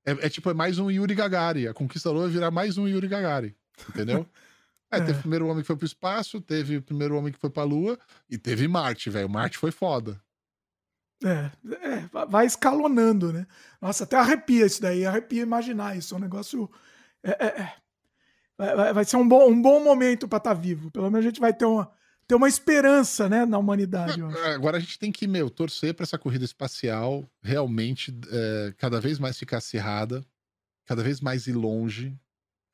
É, 0.06 0.26
é 0.26 0.28
tipo, 0.28 0.50
é 0.50 0.54
mais 0.54 0.78
um 0.78 0.90
Yuri 0.90 1.14
Gagarin. 1.14 1.66
A 1.66 1.72
conquista 1.72 2.10
da 2.10 2.12
Lua 2.14 2.24
vai 2.24 2.32
virar 2.32 2.50
mais 2.50 2.76
um 2.76 2.86
Yuri 2.86 3.08
Gagarin. 3.08 3.54
Entendeu? 3.88 4.28
É, 4.90 5.00
teve 5.00 5.18
o 5.18 5.20
primeiro 5.22 5.46
homem 5.48 5.60
que 5.62 5.66
foi 5.66 5.76
pro 5.76 5.86
espaço, 5.86 6.40
teve 6.40 6.76
o 6.76 6.82
primeiro 6.82 7.16
homem 7.16 7.32
que 7.32 7.38
foi 7.40 7.50
pra 7.50 7.64
Lua 7.64 7.98
e 8.30 8.38
teve 8.38 8.68
Marte, 8.68 9.10
velho. 9.10 9.28
Marte 9.28 9.58
foi 9.58 9.72
foda. 9.72 10.22
É, 11.24 11.50
é, 11.88 12.00
va- 12.12 12.26
vai 12.26 12.46
escalonando, 12.46 13.32
né? 13.32 13.44
Nossa, 13.80 14.04
até 14.04 14.14
arrepia 14.16 14.66
isso 14.66 14.80
daí, 14.80 15.04
arrepia 15.04 15.42
imaginar 15.42 15.96
isso. 15.96 16.14
É 16.14 16.18
um 16.18 16.20
negócio. 16.20 16.70
É, 17.24 17.46
é, 17.46 17.62
é. 17.62 18.92
Vai, 18.92 19.04
ser 19.04 19.16
um 19.16 19.28
bom, 19.28 19.50
um 19.50 19.60
bom 19.60 19.82
momento 19.82 20.28
para 20.28 20.38
estar 20.38 20.54
vivo. 20.54 20.90
Pelo 20.90 21.10
menos 21.10 21.26
a 21.26 21.28
gente 21.28 21.40
vai 21.40 21.52
ter 21.52 21.64
uma, 21.64 21.90
ter 22.26 22.34
uma 22.34 22.48
esperança 22.48 23.28
né, 23.28 23.44
na 23.44 23.58
humanidade. 23.58 24.20
É, 24.20 24.54
Agora 24.54 24.76
a 24.76 24.80
gente 24.80 24.98
tem 24.98 25.10
que, 25.10 25.26
meu, 25.26 25.50
torcer 25.50 25.92
pra 25.94 26.04
essa 26.04 26.18
corrida 26.18 26.44
espacial 26.44 27.28
realmente 27.42 28.16
é, 28.30 28.74
cada 28.78 29.00
vez 29.00 29.18
mais 29.18 29.36
ficar 29.36 29.58
acirrada, 29.58 30.24
cada 30.86 31.02
vez 31.02 31.20
mais 31.20 31.46
ir 31.46 31.52
longe, 31.52 32.16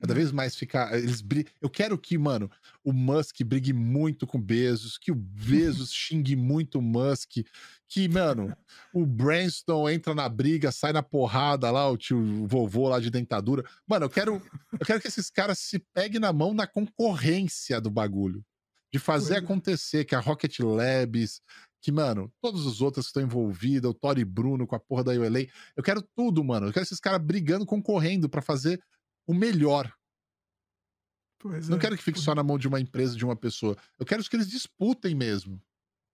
cada 0.00 0.14
vez 0.14 0.32
mais 0.32 0.56
ficar. 0.56 0.96
Eles. 0.98 1.22
Eu 1.60 1.68
quero 1.68 1.98
que, 1.98 2.16
mano, 2.16 2.50
o 2.82 2.92
Musk 2.92 3.42
brigue 3.44 3.72
muito 3.72 4.26
com 4.26 4.38
o 4.38 4.40
Bezos, 4.40 4.96
que 4.96 5.12
o 5.12 5.14
Bezos 5.14 5.92
xingue 5.92 6.34
muito 6.34 6.78
o 6.78 6.82
Musk, 6.82 7.38
que, 7.86 8.08
mano, 8.08 8.56
o 8.94 9.04
Branston 9.04 9.88
entra 9.90 10.14
na 10.14 10.28
briga, 10.28 10.72
sai 10.72 10.92
na 10.92 11.02
porrada 11.02 11.70
lá, 11.70 11.88
o 11.88 11.96
tio 11.96 12.18
o 12.18 12.46
vovô 12.46 12.88
lá 12.88 12.98
de 12.98 13.10
dentadura. 13.10 13.62
Mano, 13.86 14.06
eu 14.06 14.10
quero, 14.10 14.42
eu 14.72 14.86
quero 14.86 15.00
que 15.00 15.08
esses 15.08 15.28
caras 15.30 15.58
se 15.58 15.78
peguem 15.92 16.20
na 16.20 16.32
mão 16.32 16.54
na 16.54 16.66
concorrência 16.66 17.80
do 17.80 17.90
bagulho 17.90 18.44
de 18.92 18.98
fazer 18.98 19.36
acontecer, 19.36 20.04
que 20.04 20.14
a 20.14 20.20
Rocket 20.20 20.58
Labs, 20.58 21.40
que, 21.80 21.92
mano, 21.92 22.30
todos 22.40 22.66
os 22.66 22.82
outros 22.82 23.06
que 23.06 23.10
estão 23.10 23.22
envolvidos, 23.22 23.90
o 23.90 23.94
Tori 23.94 24.24
Bruno 24.24 24.66
com 24.66 24.74
a 24.74 24.80
porra 24.80 25.04
da 25.04 25.12
ULA, 25.12 25.46
eu 25.76 25.82
quero 25.82 26.02
tudo, 26.14 26.42
mano. 26.42 26.66
Eu 26.66 26.72
quero 26.72 26.82
esses 26.82 27.00
caras 27.00 27.22
brigando, 27.22 27.64
concorrendo 27.64 28.28
pra 28.28 28.42
fazer 28.42 28.82
o 29.30 29.34
melhor. 29.34 29.92
Pois 31.38 31.68
Não 31.68 31.76
é. 31.78 31.80
quero 31.80 31.96
que 31.96 32.02
fique 32.02 32.18
só 32.18 32.34
na 32.34 32.42
mão 32.42 32.58
de 32.58 32.66
uma 32.66 32.80
empresa, 32.80 33.16
de 33.16 33.24
uma 33.24 33.36
pessoa. 33.36 33.76
Eu 33.98 34.04
quero 34.04 34.22
que 34.24 34.34
eles 34.34 34.48
disputem 34.48 35.14
mesmo. 35.14 35.62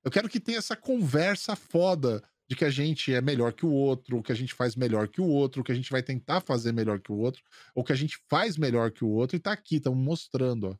Eu 0.05 0.11
quero 0.11 0.29
que 0.29 0.39
tenha 0.39 0.59
essa 0.59 0.77
conversa 0.77 1.57
foda 1.57 2.23
de 2.49 2.55
que 2.55 2.65
a 2.65 2.71
gente 2.71 3.13
é 3.13 3.21
melhor 3.21 3.55
que 3.55 3.65
o 3.65 3.73
outro, 3.73 4.17
ou 4.17 4.23
que 4.23 4.31
a 4.31 4.35
gente 4.35 4.55
faz 4.55 4.77
melhor 4.77 5.09
que 5.09 5.21
o 5.21 5.27
outro, 5.27 5.61
ou 5.61 5.65
que 5.65 5.73
a 5.73 5.75
gente 5.75 5.91
vai 5.91 6.03
tentar 6.03 6.43
fazer 6.43 6.73
melhor 6.73 7.01
que 7.01 7.11
o 7.11 7.17
outro, 7.17 7.43
ou 7.75 7.83
que 7.83 7.93
a 7.93 7.97
gente 7.97 8.19
faz 8.29 8.57
melhor 8.59 8.93
que 8.93 9.03
o 9.03 9.09
outro 9.09 9.37
e 9.37 9.41
tá 9.41 9.53
aqui, 9.53 9.77
estamos 9.77 9.99
mostrando, 9.99 10.69
ó. 10.69 10.77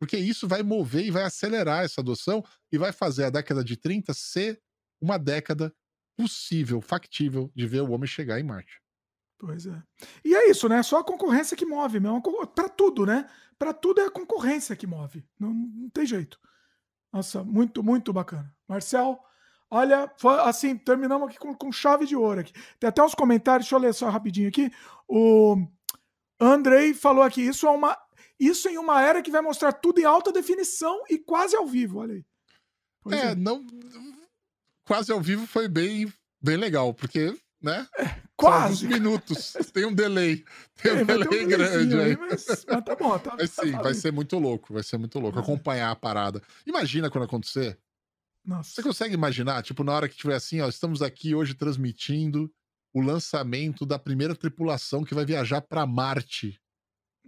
Porque 0.00 0.16
isso 0.16 0.46
vai 0.46 0.62
mover 0.62 1.06
e 1.06 1.10
vai 1.10 1.22
acelerar 1.22 1.84
essa 1.84 2.00
adoção 2.00 2.44
e 2.72 2.76
vai 2.76 2.92
fazer 2.92 3.24
a 3.24 3.30
década 3.30 3.64
de 3.64 3.76
30 3.76 4.12
ser 4.12 4.60
uma 5.00 5.16
década 5.16 5.72
possível, 6.16 6.80
factível 6.80 7.50
de 7.54 7.66
ver 7.66 7.82
o 7.82 7.90
homem 7.92 8.06
chegar 8.06 8.38
em 8.38 8.44
Marte. 8.44 8.80
Pois 9.38 9.66
é. 9.66 9.82
E 10.24 10.34
é 10.34 10.50
isso, 10.50 10.68
né? 10.68 10.82
Só 10.82 10.98
a 10.98 11.04
concorrência 11.04 11.56
que 11.56 11.64
move, 11.64 12.00
meu. 12.00 12.20
Para 12.54 12.68
tudo, 12.68 13.06
né? 13.06 13.28
Para 13.58 13.72
tudo 13.72 14.00
é 14.00 14.06
a 14.06 14.10
concorrência 14.10 14.74
que 14.74 14.86
move. 14.86 15.24
Não, 15.38 15.52
não 15.52 15.88
tem 15.90 16.04
jeito. 16.04 16.38
Nossa, 17.12 17.44
muito, 17.44 17.82
muito 17.82 18.12
bacana. 18.12 18.52
Marcel, 18.66 19.18
olha, 19.70 20.12
foi 20.18 20.34
assim, 20.40 20.76
terminamos 20.76 21.28
aqui 21.28 21.38
com, 21.38 21.54
com 21.54 21.72
chave 21.72 22.04
de 22.04 22.16
ouro 22.16 22.40
aqui. 22.40 22.52
Tem 22.78 22.88
até 22.88 23.02
uns 23.02 23.14
comentários, 23.14 23.66
deixa 23.66 23.76
eu 23.76 23.80
ler 23.80 23.94
só 23.94 24.08
rapidinho 24.10 24.48
aqui. 24.48 24.70
O 25.06 25.56
Andrei 26.40 26.92
falou 26.92 27.22
aqui, 27.22 27.42
isso 27.42 27.66
é 27.66 27.70
uma 27.70 27.96
isso 28.38 28.68
em 28.68 28.78
uma 28.78 29.02
era 29.02 29.20
que 29.20 29.30
vai 29.30 29.40
mostrar 29.40 29.72
tudo 29.72 30.00
em 30.00 30.04
alta 30.04 30.30
definição 30.30 31.02
e 31.10 31.18
quase 31.18 31.56
ao 31.56 31.66
vivo, 31.66 31.98
olha 31.98 32.14
aí. 32.14 32.24
Pois 33.02 33.16
é, 33.16 33.34
não. 33.34 33.66
Quase 34.84 35.10
ao 35.10 35.20
vivo 35.20 35.46
foi 35.46 35.68
bem 35.68 36.12
bem 36.40 36.56
legal, 36.56 36.94
porque, 36.94 37.36
né? 37.60 37.86
Quase. 38.36 38.80
São 38.82 38.88
minutos. 38.88 39.52
Tem 39.72 39.84
um 39.84 39.92
delay. 39.94 40.44
Tem 40.82 40.92
um 40.92 40.96
É, 40.98 41.04
vai 41.04 41.18
delay 41.18 41.44
um 41.44 41.48
grande 41.48 42.00
aí. 42.00 42.16
mas- 42.16 42.46
mas 42.68 42.84
tá 42.84 42.96
bom, 42.96 43.18
tá- 43.18 43.36
Mas 43.38 43.54
tá 43.54 43.62
sim, 43.64 43.72
vai 43.72 43.82
valendo. 43.82 44.00
ser 44.00 44.12
muito 44.12 44.38
louco. 44.38 44.72
Vai 44.74 44.82
ser 44.82 44.96
muito 44.98 45.18
louco 45.18 45.38
acompanhar 45.38 45.90
a 45.90 45.96
parada. 45.96 46.42
Imagina 46.66 47.10
quando 47.10 47.24
acontecer. 47.24 47.78
Nossa. 48.44 48.70
Você 48.70 48.82
consegue 48.82 49.14
imaginar, 49.14 49.62
tipo, 49.62 49.82
na 49.84 49.92
hora 49.92 50.08
que 50.08 50.16
tiver 50.16 50.34
assim, 50.36 50.60
ó, 50.60 50.68
estamos 50.68 51.02
aqui 51.02 51.34
hoje 51.34 51.54
transmitindo 51.54 52.50
o 52.94 53.00
lançamento 53.02 53.84
da 53.84 53.98
primeira 53.98 54.34
tripulação 54.34 55.04
que 55.04 55.14
vai 55.14 55.24
viajar 55.26 55.60
para 55.60 55.84
Marte. 55.86 56.58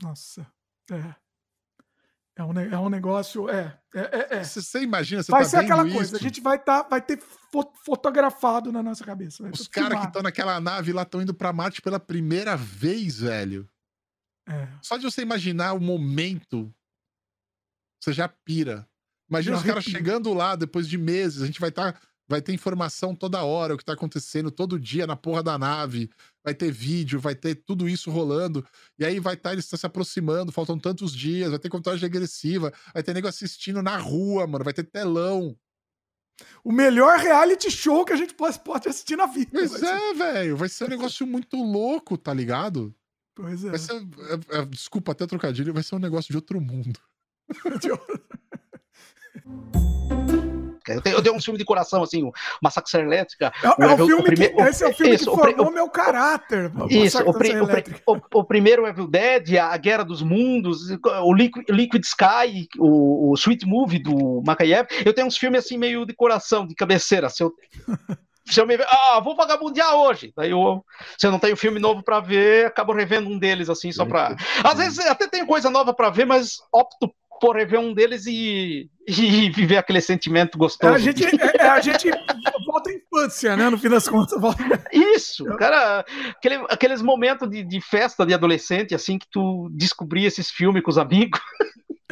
Nossa. 0.03 0.47
É. 0.91 1.15
É 2.41 2.43
um, 2.45 2.59
é 2.59 2.79
um 2.79 2.89
negócio. 2.89 3.51
É. 3.51 3.79
é, 3.95 4.01
é, 4.01 4.37
é. 4.39 4.45
Você, 4.45 4.63
você 4.63 4.81
imagina, 4.81 5.23
você 5.23 5.31
vai 5.31 5.43
tá 5.43 5.49
ser 5.51 5.57
aquela 5.59 5.85
vendo 5.85 5.93
coisa. 5.93 6.17
isso? 6.17 6.17
A 6.17 6.27
gente 6.27 6.41
vai, 6.41 6.59
tá, 6.59 6.83
vai 6.83 7.03
ter 7.03 7.19
fo- 7.21 7.71
fotografado 7.85 8.73
na 8.73 8.83
nossa 8.83 9.05
cabeça. 9.05 9.47
Os 9.53 9.69
caras 9.69 10.01
que 10.01 10.07
estão 10.07 10.23
naquela 10.23 10.59
nave 10.59 10.91
lá 10.91 11.03
estão 11.03 11.21
indo 11.21 11.35
pra 11.35 11.53
Marte 11.53 11.83
pela 11.83 12.01
primeira 12.01 12.57
vez, 12.57 13.21
velho. 13.21 13.69
É. 14.49 14.69
Só 14.81 14.97
de 14.97 15.05
você 15.05 15.21
imaginar 15.21 15.75
o 15.75 15.81
momento, 15.81 16.75
você 18.03 18.11
já 18.15 18.27
pira. 18.27 18.89
Imagina 19.29 19.59
os 19.59 19.63
caras 19.63 19.85
chegando 19.85 20.33
lá 20.33 20.57
depois 20.57 20.89
de 20.89 20.97
meses, 20.97 21.43
a 21.43 21.47
gente 21.47 21.61
vai 21.61 21.69
estar. 21.69 22.01
Vai 22.31 22.41
ter 22.41 22.53
informação 22.53 23.13
toda 23.13 23.43
hora, 23.43 23.75
o 23.75 23.77
que 23.77 23.85
tá 23.85 23.95
acontecendo 23.95 24.53
todo 24.53 24.79
dia 24.79 25.05
na 25.05 25.17
porra 25.17 25.43
da 25.43 25.59
nave. 25.59 26.09
Vai 26.45 26.55
ter 26.55 26.71
vídeo, 26.71 27.19
vai 27.19 27.35
ter 27.35 27.57
tudo 27.57 27.89
isso 27.89 28.09
rolando. 28.09 28.65
E 28.97 29.05
aí 29.05 29.19
vai 29.19 29.35
estar, 29.35 29.53
eles 29.53 29.65
estão 29.65 29.77
se 29.77 29.85
aproximando, 29.85 30.53
faltam 30.53 30.79
tantos 30.79 31.13
dias, 31.13 31.51
vai 31.51 31.59
ter 31.59 31.69
contagem 31.69 32.03
regressiva, 32.03 32.73
vai 32.95 33.03
ter 33.03 33.15
nego 33.15 33.27
assistindo 33.27 33.83
na 33.83 33.97
rua, 33.97 34.47
mano, 34.47 34.63
vai 34.63 34.73
ter 34.73 34.85
telão. 34.85 35.59
O 36.63 36.71
melhor 36.71 37.19
reality 37.19 37.69
show 37.69 38.05
que 38.05 38.13
a 38.13 38.17
gente 38.17 38.33
pode, 38.33 38.61
assistir 38.89 39.17
na 39.17 39.27
vida. 39.27 39.51
Pois 39.53 39.83
é, 39.83 40.15
velho. 40.15 40.57
Vai 40.57 40.69
ser 40.69 40.85
um 40.85 40.89
negócio 40.89 41.27
muito 41.27 41.57
louco, 41.57 42.17
tá 42.17 42.33
ligado? 42.33 42.95
Pois 43.35 43.65
é. 43.65 43.71
Vai 43.71 43.79
ser, 43.81 43.97
é- 43.97 44.59
é- 44.59 44.65
desculpa 44.67 45.11
até 45.11 45.27
trocadilho, 45.27 45.75
vai 45.75 45.83
ser 45.83 45.97
um 45.97 45.99
negócio 45.99 46.31
de 46.31 46.37
outro 46.37 46.61
mundo. 46.61 47.01
Eu 50.89 51.01
tenho, 51.01 51.17
eu 51.17 51.23
tenho 51.23 51.35
um 51.37 51.41
filme 51.41 51.59
de 51.59 51.65
coração, 51.65 52.03
assim, 52.03 52.23
o 52.23 52.33
Massacre 52.63 53.01
Elétrica. 53.01 53.53
É, 53.63 53.67
é 53.67 53.87
o 53.87 53.91
Evil- 53.93 54.07
filme 54.07 54.23
primeiro- 54.25 54.57
que, 54.57 54.63
esse 54.63 54.85
é 54.85 54.89
o 54.89 54.95
filme 54.95 55.15
isso, 55.15 55.25
que 55.25 55.31
o 55.31 55.37
formou 55.37 55.71
meu 55.71 55.89
caráter. 55.89 56.73
Isso, 56.89 57.19
o, 57.23 57.33
pri- 57.33 57.55
o 57.61 57.67
o- 58.15 58.21
o 58.41 58.45
primeiro 58.45 58.87
Evil 58.87 59.07
Dead, 59.09 59.57
a 59.57 59.77
Guerra 59.77 60.05
dos 60.05 60.23
Mundos, 60.23 60.79
o 61.25 61.35
Liquid, 61.35 61.65
Liquid 61.69 62.05
Sky, 62.05 62.69
o, 62.79 63.31
o 63.31 63.35
Sweet 63.35 63.67
Movie 63.67 63.99
do 64.03 64.43
Makayev. 64.47 64.87
Eu 65.05 65.13
tenho 65.13 65.27
uns 65.27 65.37
filmes 65.37 65.65
assim 65.65 65.77
meio 65.79 66.05
de 66.05 66.15
coração, 66.15 66.67
de 66.67 66.75
cabeceira. 66.75 67.29
Se 67.29 67.43
eu, 67.43 67.53
se 68.47 68.61
eu 68.61 68.67
me 68.67 68.77
ver, 68.77 68.87
ah, 68.89 69.21
vou 69.23 69.37
vagabundear 69.37 69.95
hoje. 69.95 70.33
Daí 70.37 70.51
eu, 70.51 70.85
se 71.19 71.27
eu 71.27 71.31
não 71.31 71.39
tenho 71.39 71.57
filme 71.57 71.79
novo 71.79 72.03
pra 72.03 72.21
ver, 72.21 72.67
acabo 72.67 72.93
revendo 72.93 73.29
um 73.31 73.39
deles 73.39 73.69
assim 73.71 73.93
só 73.93 74.05
pra. 74.05 74.37
Às 74.65 74.79
vezes 74.79 74.99
até 75.01 75.29
tenho 75.29 75.47
coisa 75.47 75.71
nova 75.71 75.93
pra 75.95 76.11
ver, 76.11 76.25
mas 76.27 76.57
opto 76.73 77.13
por 77.41 77.57
rever 77.57 77.81
um 77.81 77.93
deles 77.95 78.27
e, 78.27 78.89
e 79.09 79.51
viver 79.51 79.77
aquele 79.79 80.01
sentimento 80.01 80.59
gostoso. 80.59 80.93
A 80.95 80.99
gente, 80.99 81.25
é- 81.25 81.57
é- 81.59 81.69
a 81.69 81.81
gente 81.81 82.09
volta 82.67 82.91
à 82.91 82.93
infância, 82.95 83.57
né? 83.57 83.69
No 83.71 83.79
fim 83.79 83.89
das 83.89 84.09
contas. 84.09 84.41
Volta... 84.41 84.63
Isso, 84.93 85.45
cara, 85.57 86.05
aquele- 86.37 86.65
aqueles 86.69 87.03
momentos 87.03 87.49
de, 87.49 87.63
de 87.65 87.81
festa 87.81 88.25
de 88.27 88.35
adolescente, 88.35 88.95
assim, 88.95 89.19
que 89.19 89.27
tu 89.31 89.69
descobria 89.73 90.29
esses 90.29 90.51
filmes 90.51 90.83
com 90.83 90.91
os 90.91 90.99
amigos. 90.99 91.41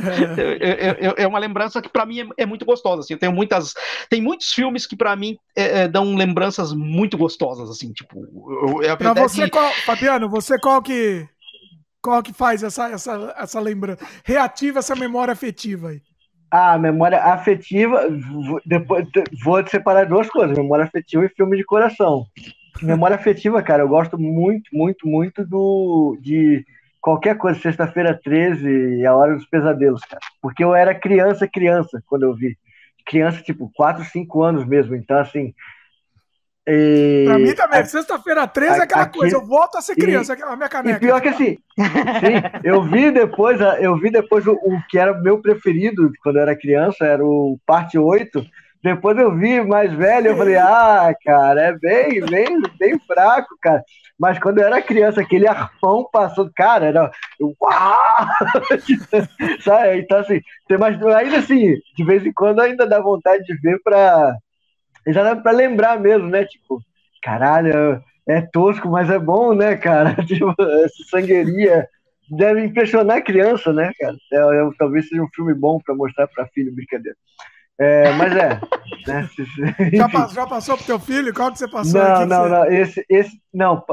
É, 0.00 0.52
é- 0.60 1.06
é- 1.08 1.14
é 1.24 1.26
uma 1.26 1.40
lembrança 1.40 1.82
que 1.82 1.88
pra 1.88 2.06
mim 2.06 2.20
é, 2.20 2.26
é 2.38 2.46
muito 2.46 2.64
gostosa, 2.64 3.00
assim. 3.00 3.14
Eu 3.14 3.18
tenho 3.18 3.32
muitas, 3.32 3.74
tem 4.08 4.22
muitos 4.22 4.52
filmes 4.52 4.86
que 4.86 4.96
pra 4.96 5.16
mim 5.16 5.36
é, 5.56 5.80
é, 5.80 5.88
dão 5.88 6.14
lembranças 6.14 6.72
muito 6.72 7.18
gostosas, 7.18 7.68
assim, 7.68 7.92
tipo. 7.92 8.16
eu- 8.24 8.82
eu- 8.84 8.96
Pra 8.96 9.12
você, 9.12 9.50
qual, 9.50 9.72
Fabiano, 9.84 10.28
você 10.28 10.56
qual 10.58 10.80
que 10.80 11.26
qual 12.08 12.22
que 12.22 12.32
faz 12.32 12.62
essa, 12.62 12.88
essa, 12.90 13.34
essa 13.36 13.60
lembrança? 13.60 14.04
Reativa 14.24 14.78
essa 14.78 14.96
memória 14.96 15.32
afetiva 15.32 15.90
aí. 15.90 16.00
Ah, 16.50 16.78
memória 16.78 17.22
afetiva, 17.22 18.08
depois 18.64 19.06
vou 19.44 19.66
separar 19.66 20.06
duas 20.06 20.30
coisas, 20.30 20.56
memória 20.56 20.86
afetiva 20.86 21.26
e 21.26 21.28
filme 21.28 21.58
de 21.58 21.64
coração. 21.64 22.24
Memória 22.80 23.16
afetiva, 23.16 23.62
cara, 23.62 23.82
eu 23.82 23.88
gosto 23.88 24.18
muito, 24.18 24.70
muito, 24.72 25.06
muito 25.06 25.44
do 25.44 26.16
de 26.22 26.64
qualquer 26.98 27.36
coisa, 27.36 27.60
sexta-feira 27.60 28.18
13 28.18 28.66
e 29.00 29.04
a 29.04 29.14
hora 29.14 29.34
dos 29.34 29.44
pesadelos, 29.44 30.00
cara. 30.02 30.20
Porque 30.40 30.64
eu 30.64 30.74
era 30.74 30.94
criança, 30.94 31.46
criança, 31.46 32.02
quando 32.06 32.22
eu 32.22 32.34
vi. 32.34 32.56
Criança, 33.04 33.42
tipo, 33.42 33.70
4, 33.74 34.04
5 34.04 34.42
anos 34.42 34.66
mesmo. 34.66 34.94
Então, 34.94 35.18
assim. 35.18 35.52
E- 36.68 37.24
Pra 37.26 37.38
mim 37.38 37.54
também, 37.54 37.84
sexta-feira 37.84 38.46
13 38.46 38.80
é 38.80 38.82
aquela 38.82 39.02
aquele- 39.02 39.18
coisa, 39.20 39.36
eu 39.36 39.46
volto 39.46 39.76
a 39.78 39.80
ser 39.80 39.92
e- 39.92 39.96
criança, 39.96 40.34
a 40.34 40.56
minha 40.56 40.66
E 40.66 40.68
caneca. 40.68 40.98
pior 41.00 41.20
que 41.20 41.28
assim, 41.28 41.58
sim, 42.20 42.60
eu 42.64 42.82
vi 42.82 43.10
depois, 43.10 43.58
eu 43.80 43.96
vi 43.98 44.10
depois 44.10 44.46
o, 44.46 44.52
o 44.52 44.80
que 44.88 44.98
era 44.98 45.14
meu 45.14 45.40
preferido 45.40 46.10
quando 46.22 46.36
eu 46.36 46.42
era 46.42 46.56
criança, 46.56 47.04
era 47.04 47.24
o 47.24 47.58
parte 47.66 47.98
8. 47.98 48.44
Depois 48.80 49.18
eu 49.18 49.34
vi 49.36 49.60
mais 49.60 49.92
velho, 49.92 50.28
eu 50.28 50.36
falei, 50.36 50.56
ah, 50.56 51.12
cara, 51.24 51.60
é 51.62 51.72
bem, 51.76 52.24
bem, 52.24 52.62
bem 52.78 52.96
fraco, 53.00 53.48
cara. 53.60 53.82
Mas 54.16 54.38
quando 54.38 54.58
eu 54.58 54.66
era 54.66 54.80
criança, 54.80 55.20
aquele 55.20 55.48
arpão 55.48 56.08
passou, 56.12 56.48
cara, 56.54 56.86
era. 56.86 57.10
eu- 57.40 57.54
Uau! 57.60 57.98
Sabe? 59.64 59.98
Então, 60.00 60.18
assim, 60.20 60.40
tem 60.68 60.78
mais. 60.78 61.00
Ainda 61.02 61.38
assim, 61.38 61.74
de 61.96 62.04
vez 62.04 62.24
em 62.24 62.32
quando 62.32 62.60
ainda 62.60 62.86
dá 62.86 63.00
vontade 63.00 63.42
de 63.44 63.54
ver 63.60 63.80
pra. 63.82 64.34
Já 65.12 65.22
dá 65.22 65.36
pra 65.36 65.52
lembrar 65.52 65.98
mesmo, 66.00 66.28
né? 66.28 66.44
Tipo, 66.44 66.80
caralho, 67.22 68.02
é 68.26 68.40
tosco, 68.42 68.88
mas 68.88 69.08
é 69.10 69.18
bom, 69.18 69.54
né, 69.54 69.76
cara? 69.76 70.14
Tipo, 70.26 70.54
essa 70.58 71.04
sangueiria 71.10 71.88
deve 72.30 72.64
impressionar 72.64 73.16
a 73.18 73.22
criança, 73.22 73.72
né, 73.72 73.90
cara? 73.98 74.16
É, 74.32 74.36
é, 74.36 74.70
talvez 74.78 75.08
seja 75.08 75.22
um 75.22 75.28
filme 75.34 75.54
bom 75.54 75.80
pra 75.80 75.94
mostrar 75.94 76.26
pra 76.28 76.46
filho, 76.48 76.74
brincadeira. 76.74 77.16
É, 77.80 78.10
mas 78.12 78.32
é. 78.36 78.60
né, 79.06 79.28
Já, 79.94 80.06
enfim. 80.06 80.12
pa- 80.12 80.28
já 80.28 80.46
passou 80.46 80.76
pro 80.76 80.86
teu 80.86 80.98
filho? 80.98 81.32
Qual 81.32 81.52
que 81.52 81.58
você 81.58 81.68
passou? 81.68 82.00
Não, 82.02 82.26
não, 82.26 82.42
você- 82.42 82.48
não. 82.50 82.64
Esse, 82.72 83.06
esse, 83.08 83.40
não. 83.54 83.84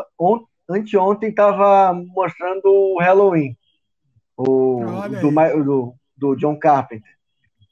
Anteontem 0.67 1.31
tava 1.31 1.93
mostrando 1.93 2.65
o 2.65 2.99
Halloween. 2.99 3.55
O, 4.35 4.83
do, 5.21 5.63
do, 5.63 5.93
do 6.17 6.35
John 6.35 6.57
Carpenter. 6.57 7.09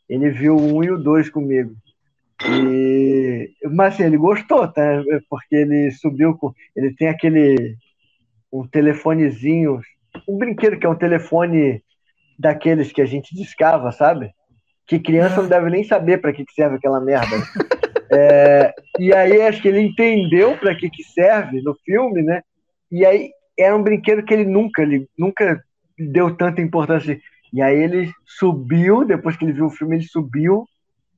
Ele 0.07 0.29
viu 0.29 0.55
o 0.55 0.77
um 0.77 0.83
e 0.83 0.91
o 0.91 0.97
dois 0.97 1.29
comigo. 1.29 1.75
E, 2.49 3.51
mas 3.71 3.93
assim, 3.93 4.03
ele 4.03 4.17
gostou, 4.17 4.67
tá? 4.67 5.03
Porque 5.29 5.55
ele 5.55 5.91
subiu 5.91 6.37
com. 6.37 6.53
Ele 6.75 6.93
tem 6.95 7.07
aquele. 7.07 7.75
Um 8.51 8.67
telefonezinho. 8.67 9.79
Um 10.27 10.37
brinquedo 10.37 10.77
que 10.77 10.85
é 10.85 10.89
um 10.89 10.95
telefone 10.95 11.83
daqueles 12.37 12.91
que 12.91 13.01
a 13.01 13.05
gente 13.05 13.35
discava, 13.35 13.91
sabe? 13.91 14.31
Que 14.85 14.99
criança 14.99 15.41
não 15.41 15.49
deve 15.49 15.69
nem 15.69 15.83
saber 15.83 16.19
para 16.19 16.33
que 16.33 16.45
que 16.45 16.53
serve 16.53 16.75
aquela 16.75 16.99
merda. 16.99 17.37
né? 17.37 17.43
É, 18.15 18.71
e 18.99 19.11
aí 19.11 19.41
acho 19.41 19.59
que 19.59 19.67
ele 19.67 19.81
entendeu 19.81 20.55
para 20.57 20.75
que, 20.75 20.87
que 20.87 21.03
serve 21.03 21.59
no 21.63 21.75
filme, 21.83 22.21
né? 22.21 22.43
E 22.91 23.03
aí 23.03 23.31
era 23.57 23.75
um 23.75 23.81
brinquedo 23.81 24.23
que 24.23 24.31
ele 24.31 24.45
nunca, 24.45 24.83
ele 24.83 25.07
nunca 25.17 25.59
deu 25.97 26.35
tanta 26.35 26.61
importância. 26.61 27.19
E 27.51 27.59
aí 27.59 27.75
ele 27.75 28.11
subiu, 28.25 29.03
depois 29.03 29.35
que 29.35 29.45
ele 29.45 29.53
viu 29.53 29.65
o 29.65 29.71
filme, 29.71 29.95
ele 29.95 30.03
subiu 30.03 30.67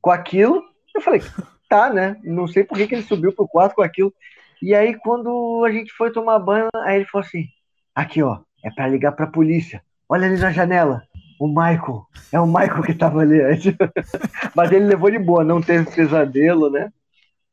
com 0.02 0.10
aquilo. 0.10 0.64
Eu 0.96 1.02
falei, 1.02 1.22
tá, 1.70 1.92
né? 1.92 2.16
Não 2.24 2.48
sei 2.48 2.64
por 2.64 2.78
que, 2.78 2.88
que 2.88 2.96
ele 2.96 3.04
subiu 3.04 3.34
pro 3.34 3.48
quarto 3.48 3.76
com 3.76 3.82
aquilo. 3.82 4.14
E 4.62 4.74
aí 4.74 4.96
quando 4.96 5.64
a 5.66 5.72
gente 5.72 5.92
foi 5.94 6.12
tomar 6.12 6.40
banho, 6.40 6.70
aí 6.78 6.96
ele 6.96 7.06
falou 7.06 7.26
assim: 7.26 7.46
aqui, 7.94 8.24
ó, 8.24 8.40
é 8.64 8.72
para 8.72 8.88
ligar 8.88 9.12
pra 9.12 9.28
polícia. 9.28 9.84
Olha 10.08 10.28
ali 10.28 10.40
na 10.40 10.52
janela. 10.52 11.04
O 11.40 11.48
Michael. 11.48 12.06
É 12.32 12.40
o 12.40 12.48
Michael 12.48 12.84
que 12.84 12.94
tava 12.94 13.20
ali. 13.20 13.38
Mas 14.56 14.72
ele 14.72 14.86
levou 14.86 15.12
de 15.12 15.20
boa, 15.20 15.44
não 15.44 15.62
teve 15.62 15.86
pesadelo, 15.94 16.70
né? 16.70 16.90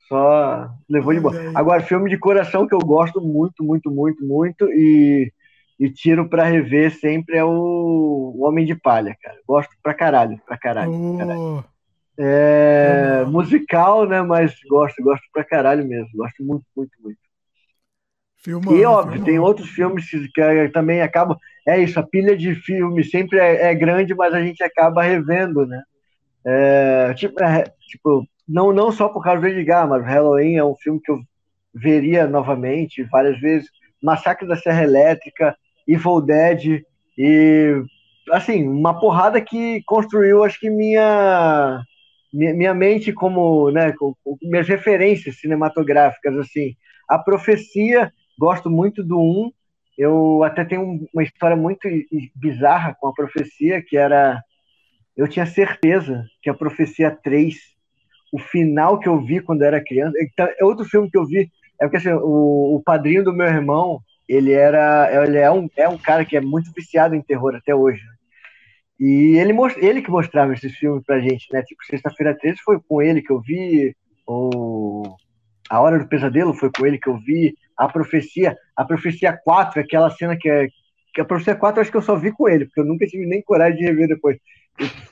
Só 0.09 0.71
levou 0.89 1.13
de 1.13 1.21
boa. 1.21 1.35
Agora, 1.55 1.83
filme 1.83 2.09
de 2.09 2.19
coração 2.19 2.67
que 2.67 2.75
eu 2.75 2.79
gosto 2.79 3.21
muito, 3.21 3.65
muito, 3.65 3.91
muito, 3.91 4.25
muito 4.25 4.71
e, 4.71 5.33
e 5.81 5.91
tiro 5.91 6.29
pra 6.29 6.45
rever 6.45 6.95
sempre 6.99 7.37
é 7.37 7.45
o, 7.45 7.49
o 8.37 8.45
Homem 8.47 8.65
de 8.65 8.75
Palha, 8.75 9.17
cara. 9.21 9.39
Gosto 9.49 9.75
pra 9.83 9.95
caralho, 9.95 10.41
pra 10.47 10.57
caralho. 10.57 10.93
pra 11.17 11.27
caralho. 11.27 11.65
É 12.19 13.25
musical, 13.27 14.07
né? 14.07 14.23
Mas 14.23 14.55
gosto, 14.69 15.03
gosto 15.03 15.25
pra 15.33 15.45
caralho 15.45 15.87
mesmo. 15.87 16.11
Gosto 16.15 16.45
muito, 16.45 16.65
muito, 16.77 16.93
muito. 17.03 17.19
Filmão, 18.37 18.79
E 18.79 18.85
óbvio, 18.85 19.21
filmão. 19.21 19.25
tem 19.25 19.39
outros 19.39 19.69
filmes 19.71 20.09
que 20.09 20.29
que 20.33 20.69
também 20.71 21.03
acabam. 21.03 21.37
É 21.67 21.79
isso, 21.81 21.99
a 22.01 22.03
pilha 22.03 22.37
de 22.37 22.55
filmes 22.55 23.11
sempre 23.11 23.39
é, 23.39 23.71
é 23.71 23.75
grande, 23.75 24.15
mas 24.15 24.35
a 24.35 24.43
gente 24.43 24.63
acaba 24.65 25.03
revendo, 25.03 25.67
né? 25.67 25.83
É, 26.47 27.15
tipo, 27.15 27.43
é, 27.43 27.65
tipo, 27.89 28.27
não, 28.49 28.73
não 28.73 28.93
só 28.93 29.09
por 29.09 29.23
causa 29.23 29.41
do 29.43 29.49
Edgar, 29.49 29.89
mas 29.89 30.05
Halloween 30.05 30.57
é 30.57 30.65
um 30.65 30.77
filme 30.77 31.01
que 31.03 31.13
eu 31.13 31.21
veria 31.75 32.27
novamente 32.27 33.05
várias 33.05 33.39
vezes. 33.41 33.69
Massacre 34.03 34.49
da 34.49 34.57
Serra 34.57 34.85
Elétrica, 34.85 35.57
Evil 35.87 36.21
Dead, 36.23 36.83
e 37.19 37.83
assim, 38.33 38.67
uma 38.69 38.99
porrada 38.99 39.41
que 39.41 39.83
construiu, 39.87 40.45
acho 40.45 40.59
que 40.61 40.71
minha 40.71 41.83
minha 42.33 42.73
mente 42.73 43.13
como, 43.13 43.71
né, 43.71 43.93
com, 43.93 44.15
minhas 44.43 44.67
referências 44.67 45.39
cinematográficas, 45.39 46.37
assim, 46.39 46.75
a 47.09 47.19
profecia, 47.19 48.13
gosto 48.39 48.71
muito 48.71 49.05
do 49.05 49.21
1, 49.21 49.53
eu 49.99 50.43
até 50.43 50.65
tenho 50.65 51.07
uma 51.13 51.23
história 51.23 51.57
muito 51.57 51.87
bizarra 52.35 52.97
com 52.99 53.09
a 53.09 53.13
profecia, 53.13 53.83
que 53.83 53.97
era, 53.97 54.43
eu 55.17 55.29
tinha 55.29 55.45
certeza 55.45 56.25
que 56.43 56.49
a 56.49 56.55
profecia 56.55 57.11
3, 57.11 57.55
o 58.33 58.39
final 58.39 58.99
que 58.99 59.09
eu 59.09 59.21
vi 59.21 59.41
quando 59.41 59.63
era 59.63 59.85
criança, 59.85 60.17
então, 60.21 60.49
é 60.59 60.65
outro 60.65 60.87
filme 60.87 61.11
que 61.11 61.19
eu 61.19 61.27
vi, 61.27 61.51
é 61.79 61.85
porque 61.85 61.99
assim, 61.99 62.13
o, 62.13 62.77
o 62.77 62.83
padrinho 62.83 63.23
do 63.23 63.33
meu 63.35 63.47
irmão, 63.47 64.01
ele 64.27 64.53
era, 64.53 65.11
ele 65.25 65.37
é 65.37 65.51
um, 65.51 65.69
é 65.77 65.87
um 65.87 65.99
cara 65.99 66.25
que 66.25 66.37
é 66.37 66.41
muito 66.41 66.73
viciado 66.75 67.15
em 67.15 67.21
terror 67.21 67.55
até 67.55 67.75
hoje, 67.75 68.03
e 69.05 69.37
ele, 69.37 69.53
ele 69.79 70.01
que 70.01 70.13
mostrava 70.13 70.53
esses 70.53 70.77
filmes 70.77 71.03
pra 71.05 71.19
gente, 71.19 71.53
né? 71.53 71.61
Tipo, 71.63 71.85
Sexta-feira 71.85 72.39
13 72.39 72.61
foi 72.65 72.79
com 72.89 73.03
ele 73.03 73.21
que 73.21 73.33
eu 73.33 73.41
vi, 73.41 73.97
ou 74.25 75.17
A 75.69 75.81
Hora 75.81 75.99
do 75.99 76.07
Pesadelo 76.07 76.55
foi 76.55 76.71
com 76.71 76.87
ele 76.87 76.99
que 76.99 77.09
eu 77.09 77.19
vi, 77.19 77.53
A 77.77 77.89
Profecia, 77.89 78.57
A 78.77 78.85
Profecia 78.85 79.37
4, 79.37 79.81
aquela 79.81 80.09
cena 80.11 80.37
que 80.37 80.49
é. 80.49 80.69
Que 81.13 81.21
a 81.21 81.25
Profecia 81.25 81.57
4 81.57 81.81
acho 81.81 81.91
que 81.91 81.97
eu 81.97 82.03
só 82.03 82.15
vi 82.15 82.31
com 82.31 82.49
ele, 82.49 82.65
porque 82.67 82.81
eu 82.81 82.85
nunca 82.85 83.05
tive 83.05 83.27
nem 83.27 83.43
coragem 83.43 83.77
de 83.77 83.85
rever 83.85 84.07
depois. 84.07 84.39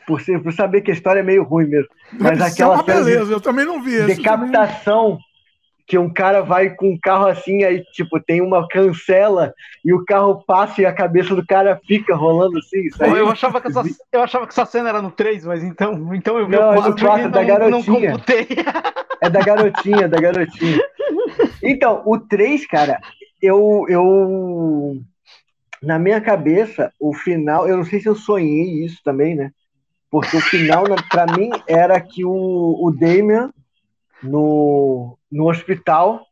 Por, 0.07 0.21
ser, 0.21 0.41
por 0.41 0.53
saber 0.53 0.83
que 0.83 0.93
a 0.93 0.95
história 0.95 1.19
é 1.19 1.25
meio 1.25 1.43
ruim 1.43 1.67
mesmo. 1.67 1.89
Mas 2.13 2.41
aquela 2.41 2.75
é 2.75 2.77
uma 2.77 2.83
beleza, 2.85 3.27
de, 3.27 3.33
eu 3.33 3.41
também 3.41 3.67
não 3.67 3.83
vi 3.83 3.97
isso. 3.97 4.07
Decapitação 4.07 5.19
que 5.91 5.99
um 5.99 6.09
cara 6.09 6.41
vai 6.41 6.71
com 6.71 6.91
um 6.91 6.97
carro 6.97 7.27
assim, 7.27 7.65
aí, 7.65 7.83
tipo, 7.87 8.21
tem 8.21 8.41
uma 8.41 8.69
cancela 8.69 9.53
e 9.85 9.93
o 9.93 10.05
carro 10.05 10.41
passa 10.47 10.81
e 10.81 10.87
a 10.87 10.93
cabeça 10.93 11.35
do 11.35 11.45
cara 11.45 11.81
fica 11.85 12.15
rolando 12.15 12.59
assim. 12.59 12.89
Aí... 13.01 13.11
eu, 13.11 13.29
achava 13.29 13.61
que 13.61 13.67
essa, 13.67 13.83
eu 14.13 14.23
achava 14.23 14.47
que 14.47 14.53
essa 14.53 14.65
cena 14.65 14.91
era 14.91 15.03
no 15.03 15.11
3, 15.11 15.45
mas 15.47 15.65
então, 15.65 16.15
então 16.15 16.39
eu 16.39 16.47
vi 16.47 16.55
não, 16.55 16.71
o 16.71 16.75
4, 16.77 16.91
é 16.93 17.09
4 17.09 17.31
da 17.33 17.43
garotinha. 17.43 18.13
não 18.13 18.21
é 19.21 19.29
da 19.29 19.41
garotinha, 19.41 20.09
da 20.09 20.21
garotinha. 20.21 20.81
Então, 21.61 22.03
o 22.07 22.21
3, 22.21 22.69
cara, 22.69 23.01
eu, 23.43 23.85
eu. 23.89 25.03
Na 25.83 25.99
minha 25.99 26.21
cabeça, 26.21 26.93
o 27.01 27.13
final, 27.13 27.67
eu 27.67 27.77
não 27.77 27.85
sei 27.85 27.99
se 27.99 28.09
eu 28.09 28.15
sonhei 28.15 28.85
isso 28.85 29.01
também, 29.03 29.35
né? 29.35 29.51
Porque 30.09 30.37
o 30.37 30.41
final, 30.41 30.85
para 31.11 31.27
mim, 31.37 31.51
era 31.67 32.01
que 32.01 32.25
o, 32.25 32.31
o 32.81 32.93
Damian 32.93 33.51
no, 34.23 35.19
no 35.31 35.49
hospital. 35.49 36.27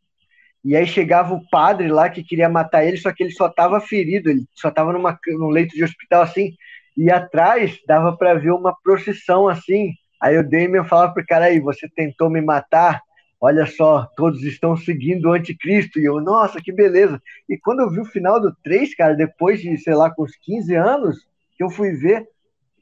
E 0.65 0.77
aí 0.77 0.87
chegava 0.87 1.35
o 1.35 1.49
padre 1.49 1.89
lá 1.89 2.11
que 2.11 2.23
queria 2.23 2.49
matar 2.49 2.85
ele, 2.85 2.97
só 2.97 3.13
que 3.13 3.23
ele 3.23 3.31
só 3.31 3.47
estava 3.47 3.81
ferido, 3.81 4.29
ele 4.29 4.45
só 4.55 4.69
estava 4.69 4.93
num 4.93 5.49
leito 5.49 5.75
de 5.75 5.85
hospital 5.85 6.23
assim. 6.23 6.53
E 6.97 7.11
atrás 7.11 7.79
dava 7.87 8.17
para 8.17 8.35
ver 8.35 8.51
uma 8.51 8.77
procissão 8.83 9.49
assim. 9.49 9.93
Aí 10.21 10.37
o 10.37 10.43
Damien 10.43 10.85
falava 10.85 11.15
pro 11.15 11.25
cara 11.25 11.47
aí, 11.47 11.61
você 11.61 11.89
tentou 11.89 12.29
me 12.29 12.41
matar? 12.41 13.01
Olha 13.41 13.67
só, 13.67 14.05
todos 14.17 14.43
estão 14.43 14.77
seguindo 14.77 15.27
o 15.27 15.33
anticristo. 15.33 16.01
E 16.01 16.05
eu, 16.05 16.21
nossa, 16.21 16.61
que 16.61 16.73
beleza. 16.73 17.23
E 17.49 17.57
quando 17.57 17.81
eu 17.81 17.91
vi 17.91 18.01
o 18.01 18.05
final 18.05 18.41
do 18.41 18.53
3, 18.65 18.97
cara, 18.97 19.15
depois 19.15 19.61
de, 19.61 19.79
sei 19.79 19.95
lá, 19.95 20.11
com 20.11 20.25
uns 20.25 20.37
15 20.43 20.75
anos, 20.75 21.17
que 21.57 21.63
eu 21.63 21.71
fui 21.71 21.93
ver, 21.93 22.27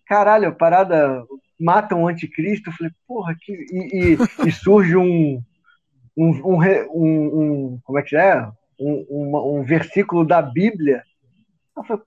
caralho, 0.07 0.49
a 0.49 0.53
parada 0.53 1.23
matam 1.59 2.03
o 2.03 2.09
anticristo. 2.09 2.71
Eu 2.71 2.75
falei, 2.75 2.93
porra, 3.07 3.37
que. 3.41 3.53
E, 3.53 4.15
e, 4.15 4.49
e 4.49 4.53
surge 4.53 4.97
um 4.97 5.43
um, 6.17 6.31
um, 6.31 6.63
um, 6.95 7.81
como 7.85 7.99
é 7.99 8.03
que 8.03 8.17
é? 8.17 8.49
Um, 8.81 9.59
um, 9.59 9.63
versículo 9.63 10.25
da 10.25 10.41
Bíblia. 10.41 11.03
Eu 11.77 11.85
falei, 11.85 12.03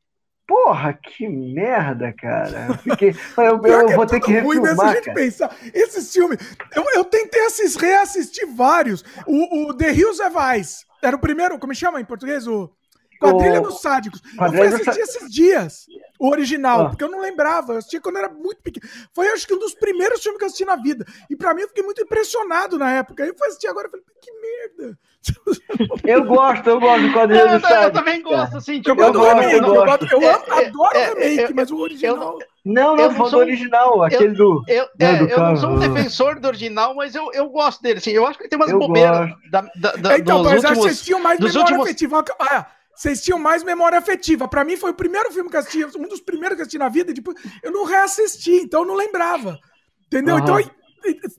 porra, 0.47 0.93
que 0.93 1.27
merda, 1.27 2.11
cara. 2.13 2.67
Eu, 2.69 2.75
fiquei, 2.75 3.09
eu, 3.37 3.61
eu 3.63 3.95
vou 3.95 4.05
ter 4.07 4.19
que 4.19 4.31
refilmar, 4.31 4.75
ruim, 4.75 4.93
gente 4.93 5.13
pensar. 5.13 5.55
Esses 5.73 6.11
filmes, 6.11 6.39
eu, 6.75 6.83
eu 6.95 7.05
tentei 7.05 7.45
assistir, 7.45 7.79
reassistir 7.79 8.47
vários. 8.55 9.03
O, 9.27 9.69
o 9.69 9.73
The 9.73 9.93
Hills 9.93 10.21
Have 10.21 10.35
Eyes, 10.55 10.85
era 11.03 11.15
o 11.15 11.19
primeiro, 11.19 11.59
como 11.59 11.73
chama 11.75 12.01
em 12.01 12.05
português? 12.05 12.47
O 12.47 12.71
Quadrilha 13.19 13.61
dos 13.61 13.81
Sádicos. 13.81 14.21
Quadrilha 14.37 14.63
eu 14.63 14.71
fui 14.71 14.81
assistir 14.81 15.01
esses 15.01 15.31
dias, 15.31 15.85
o 16.17 16.29
original, 16.29 16.81
ah. 16.81 16.89
porque 16.89 17.03
eu 17.03 17.11
não 17.11 17.19
lembrava. 17.19 17.73
Eu 17.73 17.77
assisti 17.79 17.99
quando 17.99 18.17
era 18.17 18.29
muito 18.29 18.61
pequeno. 18.61 18.87
Foi, 19.13 19.27
acho 19.29 19.45
que, 19.45 19.53
um 19.53 19.59
dos 19.59 19.73
primeiros 19.73 20.21
filmes 20.21 20.37
que 20.37 20.43
eu 20.45 20.47
assisti 20.47 20.65
na 20.65 20.77
vida. 20.77 21.05
E 21.29 21.35
pra 21.35 21.53
mim, 21.53 21.61
eu 21.61 21.67
fiquei 21.67 21.83
muito 21.83 22.01
impressionado 22.01 22.77
na 22.77 22.91
época. 22.93 23.23
Aí 23.23 23.29
eu 23.29 23.37
fui 23.37 23.47
assistir 23.47 23.67
agora 23.67 23.87
e 23.87 23.91
falei, 23.91 24.05
que 24.21 24.31
merda. 24.31 24.97
Eu 26.05 26.23
gosto, 26.23 26.67
eu 26.67 26.79
gosto 26.79 27.07
do 27.07 27.13
Quadrilha 27.13 27.59
dos 27.59 27.61
Sádicos. 27.61 27.83
Eu 27.83 27.91
também 27.91 28.21
gosto, 28.21 28.57
assim. 28.57 28.81
Tipo, 28.81 29.01
eu, 29.01 29.13
gosto 29.13 29.35
do 29.35 29.41
remake. 29.41 29.55
Eu, 29.55 29.85
gosto. 29.85 30.07
eu, 30.11 30.21
eu 30.21 30.31
adoro 30.31 30.99
o 30.99 31.19
remake, 31.19 31.53
mas 31.53 31.71
o 31.71 31.77
original... 31.77 32.39
Não, 32.65 32.95
não, 32.95 33.11
foi 33.11 33.31
do 33.31 33.37
original, 33.37 34.03
aquele 34.03 34.33
do. 34.33 34.63
Eu, 34.67 34.87
é, 34.99 35.17
do 35.17 35.29
eu 35.29 35.39
não 35.39 35.55
sou 35.57 35.69
um 35.71 35.79
defensor 35.79 36.39
do 36.39 36.47
original, 36.47 36.93
mas 36.93 37.15
eu, 37.15 37.31
eu 37.33 37.49
gosto 37.49 37.81
dele. 37.81 37.99
Assim, 37.99 38.11
eu 38.11 38.27
acho 38.27 38.37
que 38.37 38.43
ele 38.43 38.49
tem 38.49 38.59
umas 38.59 38.71
bobeiras 38.71 39.31
da, 39.49 39.61
da, 39.75 39.91
da, 39.93 40.17
então, 40.17 40.43
dos 40.43 40.51
mas 40.51 40.63
últimos, 40.63 40.83
vocês 40.83 41.01
tinham 41.01 41.19
mais 41.19 41.39
memória 41.39 41.61
últimos... 41.61 41.85
afetiva. 41.85 42.23
Ah, 42.39 42.67
vocês 42.99 43.21
tinham 43.23 43.39
mais 43.39 43.63
memória 43.63 43.97
afetiva. 43.97 44.45
Para 44.45 44.65
mim 44.65 44.75
foi 44.75 44.91
o 44.91 44.93
primeiro 44.93 45.31
filme 45.31 45.49
que 45.49 45.55
eu 45.55 45.61
assisti, 45.61 45.85
um 45.97 46.05
dos 46.05 46.19
primeiros 46.19 46.57
que 46.57 46.61
eu 46.61 46.63
assisti 46.63 46.77
na 46.77 46.89
vida, 46.89 47.13
tipo, 47.13 47.33
eu 47.63 47.71
não 47.71 47.85
reassisti, 47.85 48.51
então 48.51 48.81
eu 48.81 48.87
não 48.87 48.95
lembrava. 48.95 49.57
Entendeu? 50.05 50.35
Uhum. 50.35 50.41
Então 50.41 50.71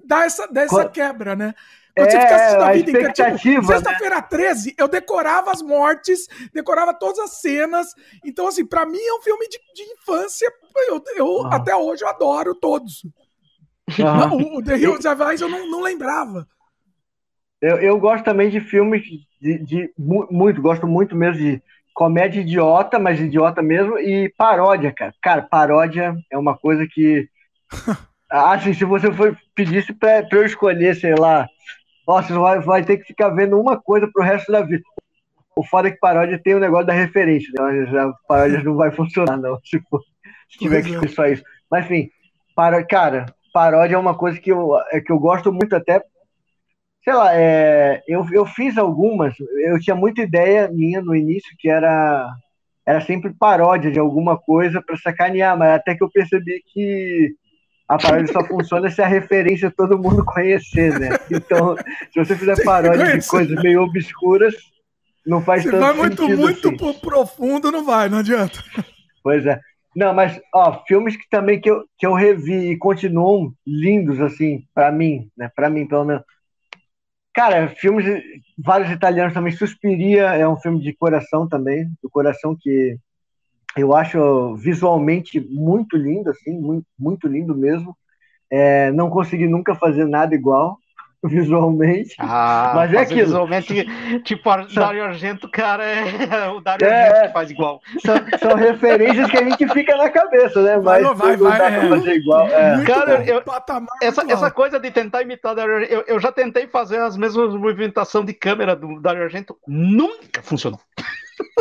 dá 0.06 0.24
essa, 0.24 0.46
dá 0.46 0.62
essa 0.62 0.88
quebra, 0.88 1.36
né? 1.36 1.54
Quando 1.94 2.08
é, 2.08 2.10
você 2.12 2.20
fica 2.20 2.34
assistindo 2.34 2.62
a 2.62 2.72
vida 2.72 2.90
inteira, 2.90 3.36
tipo, 3.36 3.66
sexta-feira 3.66 4.16
né? 4.16 4.22
13, 4.22 4.74
eu 4.78 4.88
decorava 4.88 5.50
as 5.50 5.60
mortes, 5.60 6.28
decorava 6.50 6.94
todas 6.94 7.18
as 7.18 7.42
cenas. 7.42 7.88
Então, 8.24 8.48
assim, 8.48 8.64
para 8.64 8.86
mim 8.86 8.98
é 8.98 9.14
um 9.16 9.20
filme 9.20 9.46
de, 9.46 9.58
de 9.74 9.82
infância. 9.92 10.50
Eu, 10.88 11.04
eu 11.14 11.46
até 11.48 11.76
hoje 11.76 12.02
eu 12.02 12.08
adoro 12.08 12.54
todos. 12.54 13.04
O, 14.32 14.58
o 14.58 14.64
The 14.64 14.78
Hills 14.78 15.06
of 15.06 15.34
Ice 15.34 15.42
eu 15.42 15.50
não, 15.50 15.70
não 15.70 15.82
lembrava. 15.82 16.48
Eu, 17.60 17.76
eu 17.76 17.98
gosto 17.98 18.24
também 18.24 18.48
de 18.48 18.60
filmes 18.60 19.02
de, 19.40 19.58
de, 19.58 19.92
muito, 19.98 20.60
gosto 20.60 20.86
muito 20.86 21.16
mesmo 21.16 21.38
de 21.38 21.62
comédia 21.94 22.40
idiota, 22.40 22.98
mas 22.98 23.20
idiota 23.20 23.62
mesmo, 23.62 23.98
e 23.98 24.28
paródia, 24.36 24.92
cara. 24.92 25.14
Cara, 25.22 25.42
paródia 25.42 26.14
é 26.30 26.38
uma 26.38 26.56
coisa 26.56 26.86
que. 26.90 27.28
Assim, 28.30 28.72
se 28.72 28.84
você 28.84 29.12
for 29.12 29.36
pedisse 29.56 29.92
pra, 29.92 30.22
pra 30.22 30.38
eu 30.38 30.46
escolher, 30.46 30.94
sei 30.94 31.16
lá, 31.16 31.48
você 32.06 32.32
vai, 32.32 32.60
vai 32.60 32.84
ter 32.84 32.98
que 32.98 33.08
ficar 33.08 33.28
vendo 33.30 33.58
uma 33.58 33.80
coisa 33.80 34.08
pro 34.12 34.22
resto 34.22 34.52
da 34.52 34.62
vida. 34.62 34.84
O 35.56 35.64
foda 35.64 35.88
é 35.88 35.90
que 35.90 35.98
paródia 35.98 36.40
tem 36.42 36.54
o 36.54 36.60
negócio 36.60 36.86
da 36.86 36.92
referência, 36.92 37.50
né? 37.58 38.00
A 38.00 38.12
paródia 38.28 38.62
não 38.64 38.76
vai 38.76 38.92
funcionar, 38.92 39.36
não, 39.36 39.58
se, 39.64 39.80
for, 39.90 40.00
se 40.48 40.58
tiver 40.58 40.82
que 40.82 40.98
ser 40.98 41.08
só 41.08 41.26
isso. 41.26 41.42
Mas 41.68 41.84
enfim, 41.86 42.08
para, 42.54 42.84
cara, 42.84 43.26
paródia 43.52 43.96
é 43.96 43.98
uma 43.98 44.14
coisa 44.14 44.38
que 44.38 44.52
eu, 44.52 44.78
é 44.92 45.00
que 45.00 45.10
eu 45.10 45.18
gosto 45.18 45.52
muito 45.52 45.74
até 45.74 46.00
sei 47.04 47.14
lá, 47.14 47.34
é, 47.34 48.02
eu, 48.06 48.26
eu 48.32 48.46
fiz 48.46 48.76
algumas, 48.78 49.34
eu 49.64 49.78
tinha 49.80 49.96
muita 49.96 50.22
ideia 50.22 50.68
minha 50.68 51.00
no 51.00 51.14
início 51.14 51.54
que 51.58 51.68
era 51.68 52.28
era 52.86 53.00
sempre 53.02 53.32
paródia 53.32 53.90
de 53.90 53.98
alguma 53.98 54.36
coisa 54.36 54.82
para 54.82 54.96
sacanear, 54.96 55.56
mas 55.56 55.74
até 55.74 55.94
que 55.94 56.02
eu 56.02 56.10
percebi 56.10 56.60
que 56.72 57.34
a 57.86 57.98
paródia 57.98 58.32
só 58.32 58.44
funciona 58.44 58.90
se 58.90 59.00
a 59.02 59.06
referência 59.06 59.70
todo 59.70 59.98
mundo 59.98 60.24
conhecer, 60.24 60.98
né? 60.98 61.10
Então, 61.30 61.76
se 62.12 62.18
você 62.18 62.36
fizer 62.36 62.64
paródia 62.64 63.18
de 63.18 63.28
coisas 63.28 63.62
meio 63.62 63.82
obscuras, 63.82 64.54
não 65.26 65.42
faz 65.42 65.62
se 65.62 65.70
tanto 65.70 65.80
vai 65.80 65.92
muito, 65.92 66.22
sentido 66.22 66.40
muito 66.40 66.68
assim. 66.68 67.00
profundo, 67.00 67.70
não 67.70 67.84
vai, 67.84 68.08
não 68.08 68.18
adianta. 68.18 68.58
Pois 69.22 69.44
é. 69.44 69.60
Não, 69.94 70.14
mas, 70.14 70.40
ó, 70.54 70.82
filmes 70.86 71.16
que 71.16 71.28
também 71.28 71.60
que 71.60 71.70
eu, 71.70 71.84
que 71.98 72.06
eu 72.06 72.14
revi 72.14 72.70
e 72.70 72.78
continuam 72.78 73.52
lindos, 73.66 74.20
assim, 74.20 74.64
para 74.72 74.90
mim, 74.90 75.28
né? 75.36 75.50
Para 75.54 75.68
mim, 75.68 75.86
pelo 75.86 76.04
menos. 76.04 76.22
Cara, 77.40 77.68
filmes, 77.68 78.04
vários 78.58 78.90
italianos 78.90 79.32
também. 79.32 79.50
Suspiria 79.50 80.24
é 80.34 80.46
um 80.46 80.58
filme 80.58 80.78
de 80.78 80.92
coração 80.92 81.48
também, 81.48 81.90
do 82.02 82.10
coração 82.10 82.54
que 82.54 82.98
eu 83.74 83.96
acho 83.96 84.56
visualmente 84.56 85.40
muito 85.40 85.96
lindo, 85.96 86.28
assim, 86.28 86.52
muito, 86.98 87.26
lindo 87.26 87.56
mesmo. 87.56 87.96
É, 88.50 88.92
não 88.92 89.08
consegui 89.08 89.46
nunca 89.46 89.74
fazer 89.74 90.04
nada 90.04 90.34
igual, 90.34 90.76
visualmente. 91.22 92.14
Ah, 92.18 92.72
mas 92.76 92.92
é 92.92 92.98
aquilo. 92.98 93.20
Visualmente, 93.20 93.86
tipo, 94.24 94.50
o 94.50 94.74
Dario 94.74 95.04
Argento, 95.04 95.48
cara, 95.48 95.84
é 95.84 96.48
o 96.50 96.60
Dario 96.60 96.86
é, 96.86 97.08
Argento 97.08 97.26
que 97.26 97.32
faz 97.32 97.50
igual. 97.50 97.80
São, 98.04 98.16
são, 98.38 98.54
referências 98.56 99.30
que 99.30 99.38
a 99.38 99.44
gente 99.48 99.68
fica 99.68 99.96
na 99.96 100.08
cabeça, 100.08 100.62
né? 100.62 100.76
Mas 100.78 101.02
vai, 101.02 101.14
vai, 101.14 101.36
vai, 101.36 101.58
dá 101.58 101.70
é. 101.70 101.88
fazer 101.88 102.14
igual. 102.14 102.46
É. 102.46 102.84
Cara, 102.84 103.24
eu, 103.24 103.42
essa, 104.02 104.24
essa 104.30 104.50
coisa 104.50 104.78
de 104.78 104.90
tentar 104.90 105.22
imitar 105.22 105.52
o 105.52 105.54
Dario 105.54 105.74
Argento, 105.74 105.92
eu, 105.92 106.04
eu 106.06 106.20
já 106.20 106.32
tentei 106.32 106.66
fazer 106.66 106.98
as 106.98 107.16
mesmas 107.16 107.54
movimentações 107.54 108.26
de 108.26 108.34
câmera 108.34 108.74
do 108.74 109.00
Dario 109.00 109.22
Argento, 109.22 109.56
nunca 109.66 110.42
funcionou. 110.42 110.80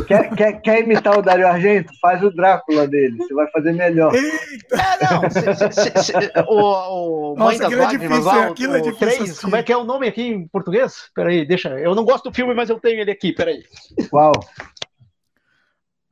Quer, 0.07 0.35
quer, 0.35 0.61
quer 0.61 0.79
imitar 0.81 1.17
o 1.17 1.21
Dario 1.21 1.47
Argento? 1.47 1.91
Faz 2.01 2.23
o 2.23 2.31
Drácula 2.31 2.87
dele, 2.87 3.17
você 3.17 3.33
vai 3.33 3.47
fazer 3.51 3.73
melhor. 3.73 4.13
Eita. 4.13 4.75
É, 4.75 5.13
não, 5.13 5.29
se, 5.29 5.71
se, 5.71 6.03
se, 6.03 6.13
o, 6.47 7.33
o 7.33 7.35
Mãe 7.37 7.57
das 7.57 7.71
é 7.71 7.75
Lágrimas, 7.75 8.25
lá, 8.25 8.33
o, 8.33 8.75
é 8.75 8.81
o 8.81 8.95
3, 8.95 9.39
como 9.39 9.55
é 9.55 9.63
que 9.63 9.71
é 9.71 9.77
o 9.77 9.83
nome 9.83 10.07
aqui 10.07 10.23
em 10.23 10.47
português? 10.47 11.09
Peraí, 11.13 11.45
deixa, 11.45 11.69
eu 11.79 11.93
não 11.93 12.03
gosto 12.03 12.29
do 12.29 12.35
filme, 12.35 12.53
mas 12.53 12.69
eu 12.69 12.79
tenho 12.79 13.01
ele 13.01 13.11
aqui, 13.11 13.31
peraí. 13.31 13.63
Uau. 14.11 14.33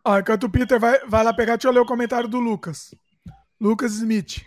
Ó, 0.06 0.20
enquanto 0.20 0.46
o 0.46 0.50
Peter 0.50 0.80
vai, 0.80 1.00
vai 1.08 1.24
lá 1.24 1.34
pegar, 1.34 1.56
deixa 1.56 1.68
eu 1.68 1.74
ler 1.74 1.82
o 1.82 1.86
comentário 1.86 2.30
do 2.30 2.40
Lucas. 2.40 2.96
Lucas 3.60 3.94
Smith. 3.94 4.46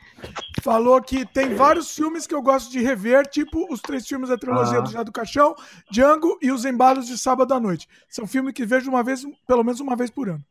Falou 0.62 1.00
que 1.00 1.24
tem 1.26 1.54
vários 1.54 1.94
filmes 1.94 2.26
que 2.26 2.34
eu 2.34 2.42
gosto 2.42 2.70
de 2.70 2.80
rever, 2.82 3.26
tipo 3.26 3.66
os 3.72 3.80
três 3.80 4.06
filmes 4.06 4.28
da 4.28 4.36
trilogia 4.36 4.78
Ah. 4.78 4.82
do 4.82 4.90
Já 4.90 5.02
do 5.02 5.12
Caixão, 5.12 5.54
Django 5.90 6.38
e 6.42 6.50
Os 6.52 6.64
Embalos 6.64 7.06
de 7.06 7.16
Sábado 7.18 7.54
à 7.54 7.60
Noite. 7.60 7.88
São 8.08 8.26
filmes 8.26 8.52
que 8.54 8.64
vejo 8.66 8.90
uma 8.90 9.02
vez, 9.02 9.22
pelo 9.46 9.62
menos 9.64 9.80
uma 9.80 9.96
vez 9.96 10.10
por 10.10 10.28
ano. 10.28 10.44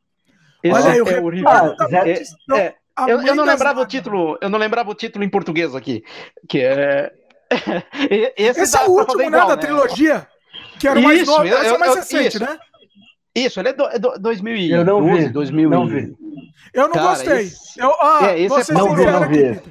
Esse 0.64 0.74
Olha 0.76 0.92
aí, 0.94 1.02
o 1.02 1.06
é 1.06 1.10
retorno 1.10 1.28
horrível. 1.28 1.50
É, 1.50 1.92
maldição, 1.92 2.56
é, 2.58 2.76
eu, 3.08 3.22
eu 3.22 3.36
não 3.36 3.46
lembrava 3.46 3.82
o 3.82 3.86
título, 3.86 4.38
eu 4.42 4.50
não 4.50 4.60
lembrava 4.60 4.90
o 4.92 4.96
título 4.96 5.24
em 5.24 5.30
português 5.30 5.74
aqui, 5.76 6.04
que 6.50 6.60
é 6.60 7.14
esse, 8.38 8.62
Esse 8.62 8.78
é 8.78 8.86
o 8.86 8.92
último, 8.92 9.18
né, 9.20 9.26
igual, 9.28 9.48
da 9.48 9.58
trilogia, 9.58 10.28
que 10.80 10.88
era 10.88 11.00
o 11.00 11.04
mais 11.04 11.26
novo, 11.26 11.46
eu- 11.46 11.58
esse 11.58 11.68
é 11.68 11.72
o 11.72 11.76
eu- 11.76 11.80
mais 11.80 11.92
eu- 11.94 11.98
recente, 11.98 12.28
isso. 12.36 12.40
né? 12.44 12.60
Isso, 13.36 13.60
ele 13.60 13.70
é, 13.70 13.74
do, 13.74 13.84
é 13.86 14.00
do, 14.00 14.18
2012, 14.20 14.72
Eu 14.72 14.86
não 14.86 15.04
vi, 15.16 15.30
2000 15.30 15.70
não 15.70 15.88
vi. 15.88 16.16
Eu 16.74 16.84
não 16.88 16.94
Cara, 16.94 17.08
gostei. 17.10 17.40
esse- 17.42 17.80
Eu, 17.80 17.92
ah, 18.02 18.20
é, 18.24 18.40
esse 18.40 18.72
é 18.72 18.74
Não 18.74 18.96
vi, 18.96 19.04
aqui, 19.06 19.12
não 19.12 19.28
vi. 19.30 19.62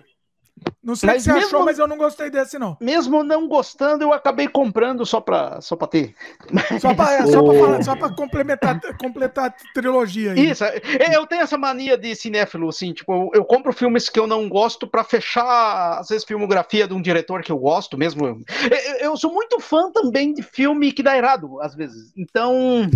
Não 0.83 0.97
sei 0.97 1.09
o 1.09 1.13
que 1.13 1.17
Mas 1.19 1.25
você 1.25 1.33
mesmo- 1.33 1.47
achou, 1.47 1.65
mas 1.65 1.79
eu 1.79 1.87
não 1.87 1.97
gostei 1.99 2.31
desse, 2.31 2.59
não. 2.59 2.77
Mesmo 2.81 3.23
não 3.23 3.47
gostando, 3.47 4.03
eu 4.03 4.13
acabei 4.13 4.49
comprando 4.49 5.05
só 5.07 5.21
pra, 5.21 5.61
só 5.61 5.77
pra 5.77 5.87
ter. 5.87 6.15
Só 6.81 6.95
pra, 6.95 7.13
é, 7.15 7.27
só 7.27 7.43
pra, 7.43 7.55
falar- 7.61 7.83
só 7.83 7.95
pra 7.97 8.09
complementar, 8.11 8.81
completar 8.99 9.47
a 9.51 9.55
trilogia 9.75 10.33
aí. 10.33 10.51
Isso, 10.51 10.65
é, 10.65 10.81
eu 11.13 11.27
tenho 11.27 11.43
essa 11.43 11.57
mania 11.59 11.97
de 11.97 12.15
cinéfilo, 12.17 12.69
assim, 12.69 12.93
tipo, 12.93 13.13
eu, 13.13 13.31
eu 13.35 13.45
compro 13.45 13.73
filmes 13.73 14.09
que 14.09 14.19
eu 14.19 14.27
não 14.27 14.49
gosto 14.49 14.87
pra 14.87 15.05
fechar, 15.05 15.99
às 16.01 16.09
vezes, 16.09 16.25
filmografia 16.25 16.89
de 16.89 16.95
um 16.95 17.03
diretor 17.03 17.43
que 17.43 17.53
eu 17.53 17.59
gosto 17.59 17.97
mesmo. 17.99 18.27
Eu, 18.27 18.37
eu- 18.71 18.97
eu 19.11 19.17
sou 19.17 19.33
muito 19.33 19.61
fã 19.61 19.93
também 19.93 20.33
de 20.33 20.43
filme 20.43 20.91
que 20.93 21.03
dá 21.03 21.17
errado, 21.17 21.61
às 21.61 21.75
vezes. 21.75 22.13
Então. 22.17 22.89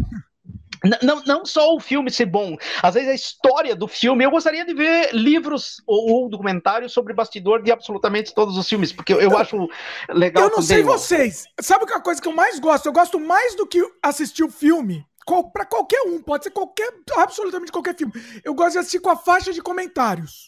Não, 1.03 1.23
não 1.25 1.45
só 1.45 1.75
o 1.75 1.81
filme 1.81 2.11
ser 2.11 2.27
bom, 2.27 2.57
às 2.83 2.95
vezes 2.95 3.09
a 3.09 3.15
história 3.15 3.77
do 3.77 3.87
filme. 3.87 4.25
Eu 4.25 4.31
gostaria 4.31 4.65
de 4.65 4.75
ver 4.75 5.15
livros 5.15 5.81
ou, 5.87 6.11
ou 6.11 6.29
documentários 6.29 6.93
sobre 6.93 7.15
bastidor 7.15 7.63
de 7.63 7.71
absolutamente 7.71 8.35
todos 8.35 8.57
os 8.57 8.69
filmes, 8.69 8.93
porque 8.93 9.13
eu, 9.13 9.21
eu 9.21 9.37
acho 9.37 9.69
legal 10.11 10.45
Eu 10.45 10.51
não 10.51 10.63
sei 10.63 10.83
vocês. 10.83 11.45
Sabe 11.61 11.87
que 11.87 11.93
é 11.93 11.97
a 11.97 12.01
coisa 12.01 12.21
que 12.21 12.27
eu 12.29 12.33
mais 12.33 12.59
gosto? 12.59 12.87
Eu 12.87 12.93
gosto 12.93 13.21
mais 13.21 13.55
do 13.55 13.67
que 13.67 13.81
assistir 14.03 14.43
o 14.43 14.51
filme. 14.51 15.05
Qual, 15.25 15.53
pra 15.53 15.65
qualquer 15.65 16.03
um, 16.03 16.21
pode 16.21 16.43
ser 16.45 16.51
qualquer, 16.51 16.91
absolutamente 17.17 17.71
qualquer 17.71 17.97
filme. 17.97 18.13
Eu 18.45 18.55
gosto 18.55 18.73
de 18.73 18.79
assistir 18.79 18.99
com 18.99 19.11
a 19.11 19.17
faixa 19.17 19.53
de 19.53 19.63
comentários. 19.63 20.47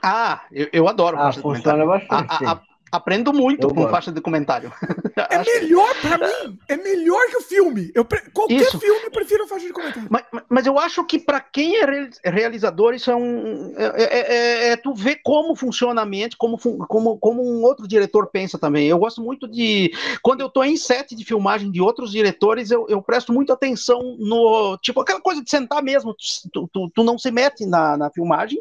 Ah, 0.00 0.42
eu, 0.52 0.68
eu 0.72 0.88
adoro 0.88 1.16
Ah, 1.16 1.22
faixa 1.24 1.38
de 1.38 1.42
funciona 1.42 1.84
bastante, 1.84 2.32
A- 2.32 2.50
a- 2.50 2.52
a- 2.52 2.62
aprendo 2.92 3.32
muito 3.32 3.66
Eu 3.66 3.74
com 3.74 3.88
faixa 3.88 4.12
de 4.12 4.20
comentário. 4.20 4.70
É 5.30 5.60
melhor 5.60 5.94
pra 6.00 6.18
mim. 6.18 6.58
É 6.68 6.76
melhor 6.76 7.26
que 7.28 7.36
o 7.36 7.42
filme. 7.42 7.90
Eu 7.94 8.04
pre- 8.04 8.30
Qualquer 8.32 8.62
Isso. 8.62 8.78
filme 8.78 9.02
eu 9.04 9.10
prefiro 9.10 9.44
a 9.44 9.46
faixa 9.46 9.66
de 9.66 9.72
comentário. 9.72 10.08
Mas, 10.10 10.24
mas 10.48 10.66
eu 10.66 10.78
acho 10.78 11.04
que 11.04 11.18
para 11.18 11.38
quem 11.40 11.76
é 11.76 11.84
reali- 11.84 12.10
realizador, 12.24 12.94
isso 12.94 13.10
é 13.10 13.16
um. 13.16 13.74
É, 13.76 14.02
é- 14.02 14.04
é- 14.20 14.68
é 14.70 14.76
tu 14.76 14.94
ver 14.94 15.20
como 15.22 15.54
funciona 15.54 16.00
a 16.02 16.06
mente, 16.06 16.36
como, 16.36 16.58
como, 16.86 17.18
como 17.18 17.42
um 17.42 17.62
outro 17.62 17.86
diretor 17.86 18.26
pensa 18.28 18.58
também. 18.58 18.88
Eu 18.88 18.98
gosto 18.98 19.20
muito 19.22 19.46
de. 19.46 19.92
Quando 20.22 20.40
eu 20.40 20.48
tô 20.48 20.64
em 20.64 20.76
set 20.76 21.14
de 21.14 21.24
filmagem 21.24 21.70
de 21.70 21.80
outros 21.80 22.10
diretores, 22.10 22.70
eu, 22.70 22.86
eu 22.88 23.02
presto 23.02 23.32
muita 23.32 23.52
atenção 23.52 24.16
no. 24.18 24.78
Tipo, 24.78 25.00
aquela 25.02 25.20
coisa 25.20 25.42
de 25.42 25.50
sentar 25.50 25.82
mesmo. 25.82 26.14
Tu, 26.52 26.68
tu, 26.72 26.90
tu 26.94 27.04
não 27.04 27.18
se 27.18 27.30
mete 27.30 27.64
na, 27.66 27.96
na 27.96 28.10
filmagem, 28.10 28.60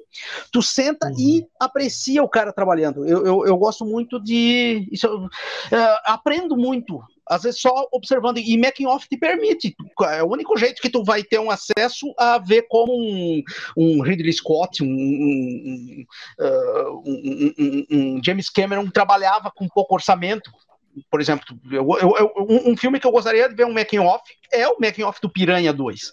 tu 0.51 0.61
senta 0.61 1.11
e 1.17 1.45
aprecia 1.59 2.21
o 2.23 2.29
cara 2.29 2.51
trabalhando. 2.53 3.05
Eu, 3.05 3.25
eu, 3.25 3.45
eu 3.47 3.57
gosto 3.57 3.85
muito 3.85 4.19
de. 4.23 4.87
Isso, 4.91 5.07
é, 5.71 5.97
aprendo 6.05 6.55
muito. 6.57 6.99
Às 7.27 7.43
vezes 7.43 7.61
só 7.61 7.87
observando, 7.93 8.39
e 8.39 8.57
making 8.57 8.85
off 8.87 9.07
te 9.07 9.17
permite. 9.17 9.73
É 10.03 10.21
o 10.21 10.27
único 10.31 10.57
jeito 10.57 10.81
que 10.81 10.89
tu 10.89 11.01
vai 11.03 11.23
ter 11.23 11.39
um 11.39 11.49
acesso 11.49 12.13
a 12.17 12.37
ver 12.37 12.65
como 12.67 12.93
um, 12.93 13.41
um 13.77 14.01
Ridley 14.01 14.33
Scott, 14.33 14.83
um, 14.83 14.87
um- 14.87 16.05
um- 17.05 17.85
um 17.89 18.21
James 18.23 18.49
Cameron 18.49 18.89
trabalhava 18.89 19.51
com 19.55 19.67
pouco 19.67 19.95
orçamento. 19.95 20.51
Por 21.09 21.21
exemplo, 21.21 21.45
eu- 21.71 21.87
eu- 21.99 22.15
eu- 22.17 22.33
um, 22.49 22.71
um 22.71 22.77
filme 22.77 22.99
que 22.99 23.07
eu 23.07 23.11
gostaria 23.11 23.47
de 23.47 23.55
ver 23.55 23.65
um 23.65 23.73
making 23.73 23.99
off 23.99 24.23
é 24.51 24.67
o 24.67 24.75
making 24.79 25.03
off 25.03 25.19
do 25.21 25.29
Piranha 25.29 25.71
2. 25.71 26.11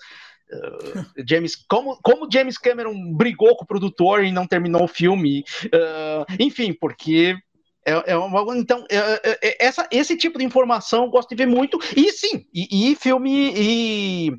Uh, 0.50 1.04
James, 1.28 1.56
como, 1.68 1.98
como 2.02 2.26
James 2.32 2.56
Cameron 2.56 3.12
brigou 3.14 3.54
com 3.54 3.64
o 3.64 3.66
produtor 3.66 4.24
e 4.24 4.32
não 4.32 4.46
terminou 4.46 4.84
o 4.84 4.88
filme, 4.88 5.44
uh, 5.66 6.24
enfim, 6.38 6.72
porque 6.72 7.36
é, 7.86 8.12
é 8.12 8.16
uma, 8.16 8.56
então, 8.56 8.84
é- 8.90 8.96
é- 8.96 9.38
é- 9.42 9.66
essa, 9.66 9.88
esse 9.90 10.16
tipo 10.16 10.38
de 10.38 10.44
informação 10.44 11.04
eu 11.04 11.10
gosto 11.10 11.30
de 11.30 11.36
ver 11.36 11.46
muito. 11.46 11.78
E 11.96 12.12
sim, 12.12 12.44
e, 12.52 12.90
e 12.92 12.96
filme 12.96 13.52
e 13.56 14.32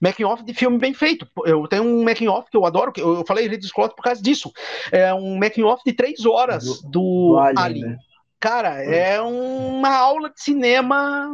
making 0.00 0.24
off 0.24 0.44
de 0.44 0.52
filme 0.54 0.78
bem 0.78 0.92
feito. 0.92 1.26
Eu 1.44 1.66
tenho 1.68 1.84
um 1.84 2.02
making 2.02 2.28
off 2.28 2.50
que 2.50 2.56
eu 2.56 2.64
adoro, 2.66 2.92
que 2.92 3.00
eu 3.00 3.16
eu 3.16 3.24
falei 3.26 3.46
Ridley 3.46 3.68
Scott 3.68 3.94
por 3.94 4.02
causa 4.02 4.20
disso. 4.20 4.50
É 4.90 5.12
um 5.14 5.38
making 5.38 5.62
off 5.62 5.82
de 5.86 5.92
três 5.92 6.24
horas 6.26 6.64
do, 6.82 6.90
do 6.90 7.38
Alien, 7.38 7.64
Alien. 7.64 7.84
né? 7.86 7.96
Cara, 8.40 8.82
é 8.82 9.20
uma 9.20 9.94
aula 9.96 10.28
de 10.30 10.40
cinema 10.40 11.30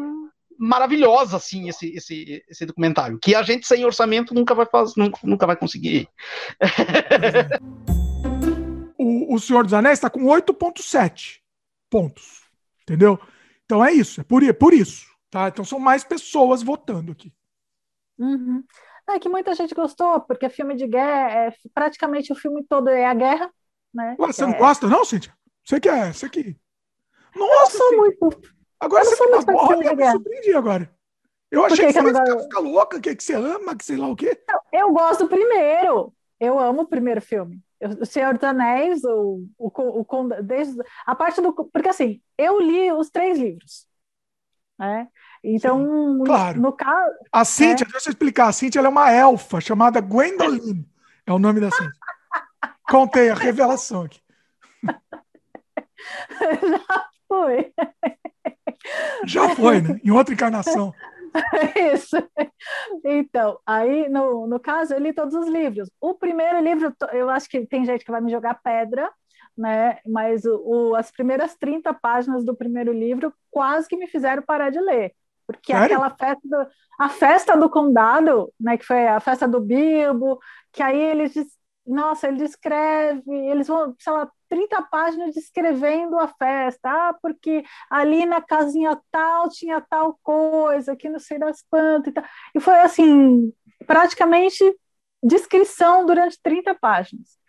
maravilhosa, 0.58 1.36
assim, 1.36 1.68
esse, 1.68 1.92
esse, 1.94 2.44
esse 2.48 2.64
documentário. 2.64 3.18
Que 3.20 3.34
a 3.34 3.42
gente 3.42 3.66
sem 3.66 3.84
orçamento 3.84 4.32
nunca 4.32 4.54
vai 4.54 4.66
fazer, 4.66 4.94
nunca, 4.96 5.18
nunca 5.24 5.46
vai 5.46 5.56
conseguir. 5.56 6.08
O, 8.98 9.34
o 9.34 9.38
Senhor 9.40 9.64
dos 9.64 9.74
Anéis 9.74 9.98
está 9.98 10.08
com 10.08 10.20
8,7 10.26 11.41
pontos. 11.92 12.42
Entendeu? 12.82 13.18
Então 13.66 13.84
é 13.84 13.92
isso. 13.92 14.20
É 14.20 14.24
por, 14.24 14.42
i- 14.42 14.52
por 14.52 14.72
isso. 14.72 15.06
Tá? 15.30 15.48
Então 15.48 15.64
são 15.64 15.78
mais 15.78 16.02
pessoas 16.04 16.62
votando 16.62 17.12
aqui. 17.12 17.32
Uhum. 18.18 18.64
É 19.08 19.18
que 19.18 19.28
muita 19.28 19.54
gente 19.54 19.74
gostou, 19.74 20.20
porque 20.22 20.48
filme 20.48 20.74
de 20.76 20.86
guerra, 20.86 21.30
é, 21.48 21.54
praticamente 21.74 22.32
o 22.32 22.36
filme 22.36 22.64
todo 22.68 22.88
é 22.88 23.04
a 23.04 23.14
guerra, 23.14 23.50
né? 23.92 24.16
Ué, 24.18 24.26
você 24.32 24.46
não 24.46 24.54
É- 24.54 24.58
gosta, 24.58 24.86
não, 24.86 25.04
Cíntia? 25.04 25.34
Você 25.64 25.80
que 25.80 25.88
é. 25.88 26.12
Você 26.12 26.28
que. 26.28 26.56
Eu 27.34 27.40
não 27.40 27.48
Nossa, 27.48 27.76
sou 27.78 27.88
Cíntia. 27.90 27.98
muito. 27.98 28.40
Agora 28.80 29.02
eu 29.04 29.10
não 29.10 29.10
você 29.10 29.16
sou 29.16 29.26
filme 29.26 29.44
olha, 29.56 29.82
de 29.82 29.88
eu 29.88 29.96
me 29.96 30.10
surpreendi 30.12 30.54
agora. 30.54 30.94
Eu 31.50 31.64
achei 31.64 31.86
que 31.86 31.86
que, 31.86 31.92
você 31.92 31.98
eu 31.98 32.02
não 32.12 32.36
ia 32.36 32.42
ficar, 32.42 32.60
louca, 32.60 33.00
que, 33.00 33.14
que 33.16 33.22
você 33.22 33.34
ama, 33.34 33.76
que 33.76 33.84
sei 33.84 33.96
lá 33.96 34.08
o 34.08 34.16
quê. 34.16 34.42
Eu 34.72 34.92
gosto 34.92 35.28
primeiro. 35.28 36.12
Eu 36.40 36.58
amo 36.58 36.82
o 36.82 36.88
primeiro 36.88 37.20
filme. 37.20 37.60
O 38.00 38.06
Senhor 38.06 38.34
dos 38.34 38.44
Anéis, 38.44 39.02
o, 39.04 39.44
o, 39.58 40.06
o, 40.08 40.28
desde 40.42 40.80
a 41.06 41.14
parte 41.14 41.40
do. 41.40 41.52
Porque 41.52 41.88
assim, 41.88 42.20
eu 42.38 42.60
li 42.60 42.92
os 42.92 43.10
três 43.10 43.38
livros. 43.38 43.86
Né? 44.78 45.08
Então, 45.44 45.78
no- 45.78 46.24
claro. 46.24 46.60
no 46.60 46.72
caso. 46.72 47.12
A 47.32 47.44
Cíntia, 47.44 47.86
deixa 47.90 48.08
eu 48.08 48.12
explicar. 48.12 48.48
A 48.48 48.52
Cíntia 48.52 48.78
ela 48.78 48.88
é 48.88 48.90
uma 48.90 49.10
elfa 49.12 49.60
chamada 49.60 50.00
Gwendoline. 50.00 50.88
É 51.26 51.32
o 51.32 51.38
nome 51.38 51.60
da 51.60 51.70
Cíntia. 51.70 51.92
Contei 52.88 53.30
a 53.30 53.34
revelação 53.34 54.02
aqui. 54.02 54.20
Já 56.62 57.06
foi. 57.28 57.72
Já 59.24 59.54
foi, 59.54 59.80
né? 59.80 60.00
Em 60.04 60.10
outra 60.10 60.34
encarnação. 60.34 60.92
Isso. 61.94 62.16
Então, 63.04 63.58
aí, 63.66 64.08
no, 64.08 64.46
no 64.46 64.60
caso, 64.60 64.94
eu 64.94 65.00
li 65.00 65.12
todos 65.12 65.34
os 65.34 65.48
livros. 65.48 65.90
O 66.00 66.14
primeiro 66.14 66.60
livro, 66.60 66.94
eu 67.12 67.30
acho 67.30 67.48
que 67.48 67.66
tem 67.66 67.84
gente 67.84 68.04
que 68.04 68.10
vai 68.10 68.20
me 68.20 68.30
jogar 68.30 68.60
pedra, 68.62 69.10
né? 69.56 69.98
Mas 70.06 70.44
o, 70.44 70.90
o- 70.92 70.94
as 70.96 71.10
primeiras 71.10 71.56
30 71.56 71.92
páginas 71.94 72.44
do 72.44 72.56
primeiro 72.56 72.92
livro 72.92 73.32
quase 73.50 73.88
que 73.88 73.96
me 73.96 74.06
fizeram 74.08 74.42
parar 74.42 74.70
de 74.70 74.80
ler. 74.80 75.12
Porque 75.46 75.72
Sério? 75.72 75.84
aquela 75.86 76.10
festa 76.10 76.40
do, 76.44 76.66
a 77.00 77.08
festa 77.08 77.56
do 77.56 77.68
condado, 77.70 78.52
né? 78.60 78.76
Que 78.78 78.84
foi 78.86 79.06
a 79.08 79.20
festa 79.20 79.48
do 79.48 79.60
Bilbo, 79.60 80.38
que 80.72 80.82
aí 80.82 80.98
eles 81.00 81.34
nossa, 81.86 82.28
ele 82.28 82.36
descreve, 82.38 83.22
eles 83.30 83.66
vão, 83.68 83.94
sei 83.98 84.12
lá, 84.12 84.30
30 84.48 84.82
páginas 84.82 85.34
descrevendo 85.34 86.18
a 86.18 86.28
festa. 86.28 86.88
Ah, 86.90 87.14
porque 87.20 87.64
ali 87.90 88.24
na 88.26 88.40
casinha 88.40 89.00
tal 89.10 89.48
tinha 89.48 89.80
tal 89.80 90.18
coisa, 90.22 90.94
que 90.96 91.08
não 91.08 91.18
sei 91.18 91.38
das 91.38 91.62
quantas 91.70 92.08
e 92.10 92.12
tal. 92.14 92.24
E 92.54 92.60
foi 92.60 92.74
assim, 92.80 93.52
praticamente 93.86 94.62
descrição 95.22 96.06
durante 96.06 96.38
30 96.42 96.74
páginas. 96.74 97.40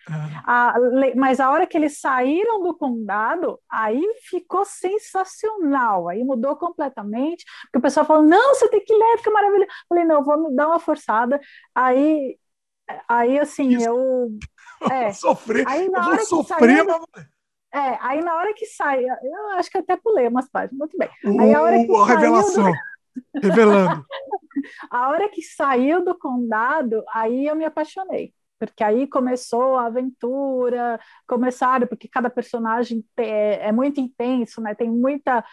A 0.45 0.77
le- 0.77 1.15
mas 1.15 1.39
a 1.39 1.49
hora 1.49 1.65
que 1.65 1.77
eles 1.77 1.99
saíram 1.99 2.61
do 2.61 2.75
condado, 2.77 3.59
aí 3.71 4.01
ficou 4.29 4.65
sensacional, 4.65 6.09
aí 6.09 6.23
mudou 6.23 6.55
completamente, 6.57 7.45
porque 7.63 7.77
o 7.77 7.81
pessoal 7.81 8.05
falou, 8.05 8.23
não, 8.23 8.53
você 8.53 8.67
tem 8.69 8.83
que 8.83 8.93
ler, 8.93 9.17
fica 9.17 9.31
maravilhoso. 9.31 9.69
Eu 9.69 9.87
Falei, 9.89 10.05
não, 10.05 10.23
vamos 10.23 10.53
dar 10.55 10.67
uma 10.67 10.79
forçada. 10.79 11.39
Aí, 11.73 12.37
aí 13.07 13.39
assim, 13.39 13.81
eu... 13.83 14.29
É, 14.91 15.11
sofrer, 15.13 15.65
aí 15.67 15.87
na 15.89 15.99
eu 15.99 16.05
hora 16.09 16.25
sofrer, 16.25 16.85
saiu, 16.85 16.85
mas- 17.15 17.25
é, 17.73 17.97
aí 18.01 18.21
na 18.21 18.35
hora 18.35 18.53
que 18.53 18.65
sai, 18.65 19.05
eu 19.05 19.49
acho 19.55 19.69
que 19.71 19.77
até 19.77 19.95
pulei 19.95 20.27
umas 20.27 20.49
páginas, 20.49 20.77
muito 20.77 20.97
bem. 20.97 21.09
Aí 21.39 21.53
a 21.53 21.61
hora 21.61 21.79
que 21.79 21.85
Uh, 21.91 21.95
saiu 22.05 22.05
revelação. 22.05 22.71
do- 22.71 22.77
Revelando. 23.41 24.05
a 24.91 25.09
hora 25.09 25.29
que 25.29 25.41
saiu 25.41 26.03
do 26.03 26.17
condado, 26.17 27.03
aí 27.13 27.47
eu 27.47 27.55
me 27.55 27.65
apaixonei. 27.65 28.33
Porque 28.59 28.83
aí 28.83 29.07
começou 29.07 29.77
a 29.77 29.87
aventura, 29.87 30.99
começaram, 31.27 31.85
porque 31.87 32.07
cada 32.07 32.29
personagem 32.29 33.03
é, 33.17 33.67
é 33.67 33.71
muito 33.71 33.99
intenso, 33.99 34.61
né? 34.61 34.73
Tem 34.73 34.89
muita. 34.89 35.43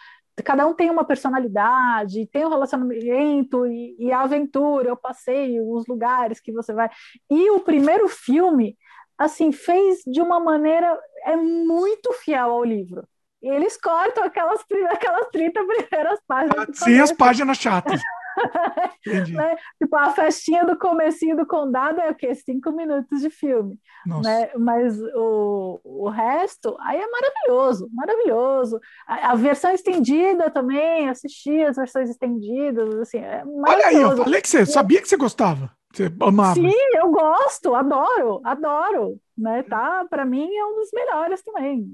Cada 0.43 0.65
um 0.67 0.73
tem 0.73 0.89
uma 0.89 1.03
personalidade, 1.03 2.27
tem 2.27 2.45
um 2.45 2.49
relacionamento 2.49 3.65
e, 3.65 3.95
e 3.99 4.11
a 4.11 4.21
aventura, 4.21 4.93
o 4.93 4.97
passeio, 4.97 5.69
os 5.71 5.85
lugares 5.87 6.39
que 6.39 6.51
você 6.51 6.73
vai. 6.73 6.89
E 7.29 7.49
o 7.51 7.59
primeiro 7.59 8.07
filme, 8.07 8.77
assim, 9.17 9.51
fez 9.51 9.99
de 10.05 10.21
uma 10.21 10.39
maneira 10.39 10.97
é 11.25 11.35
muito 11.35 12.11
fiel 12.13 12.51
ao 12.51 12.63
livro. 12.63 13.07
E 13.41 13.49
eles 13.49 13.75
cortam 13.77 14.23
aquelas, 14.23 14.63
aquelas 14.91 15.27
30 15.31 15.63
primeiras 15.65 16.19
páginas. 16.27 16.67
Sim, 16.73 16.99
as 16.99 17.11
páginas 17.11 17.57
chatas. 17.57 17.99
né? 19.33 19.55
Tipo, 19.81 19.95
a 19.95 20.11
festinha 20.11 20.65
do 20.65 20.77
comecinho 20.77 21.35
do 21.35 21.45
condado 21.45 21.99
é 21.99 22.09
o 22.09 22.15
quê? 22.15 22.33
Cinco 22.35 22.71
minutos 22.71 23.21
de 23.21 23.29
filme. 23.29 23.79
Né? 24.05 24.51
Mas 24.57 24.99
o, 25.15 25.79
o 25.83 26.09
resto, 26.09 26.75
aí 26.81 26.99
é 26.99 27.07
maravilhoso, 27.07 27.89
maravilhoso. 27.93 28.79
A, 29.07 29.31
a 29.31 29.35
versão 29.35 29.71
estendida 29.71 30.49
também, 30.49 31.09
assisti 31.09 31.61
as 31.61 31.75
versões 31.77 32.09
estendidas, 32.09 32.93
assim, 32.99 33.19
é 33.19 33.43
Olha 33.45 33.87
aí, 33.87 34.01
eu 34.01 34.17
falei 34.17 34.41
que 34.41 34.49
você 34.49 34.65
sabia 34.65 35.01
que 35.01 35.07
você 35.07 35.17
gostava. 35.17 35.71
Você 35.93 36.09
amava. 36.21 36.53
Sim, 36.53 36.71
eu 36.93 37.11
gosto, 37.11 37.75
adoro, 37.75 38.41
adoro. 38.43 39.19
Né? 39.37 39.63
Tá, 39.63 40.05
para 40.09 40.25
mim 40.25 40.49
é 40.55 40.65
um 40.65 40.75
dos 40.75 40.89
melhores 40.93 41.41
também. 41.43 41.91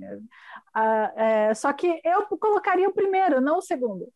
Ah, 0.74 1.11
é, 1.16 1.53
só 1.53 1.72
que 1.74 1.99
eu 2.03 2.24
colocaria 2.38 2.88
o 2.88 2.93
primeiro, 2.93 3.41
não 3.41 3.57
o 3.57 3.61
segundo. 3.61 4.07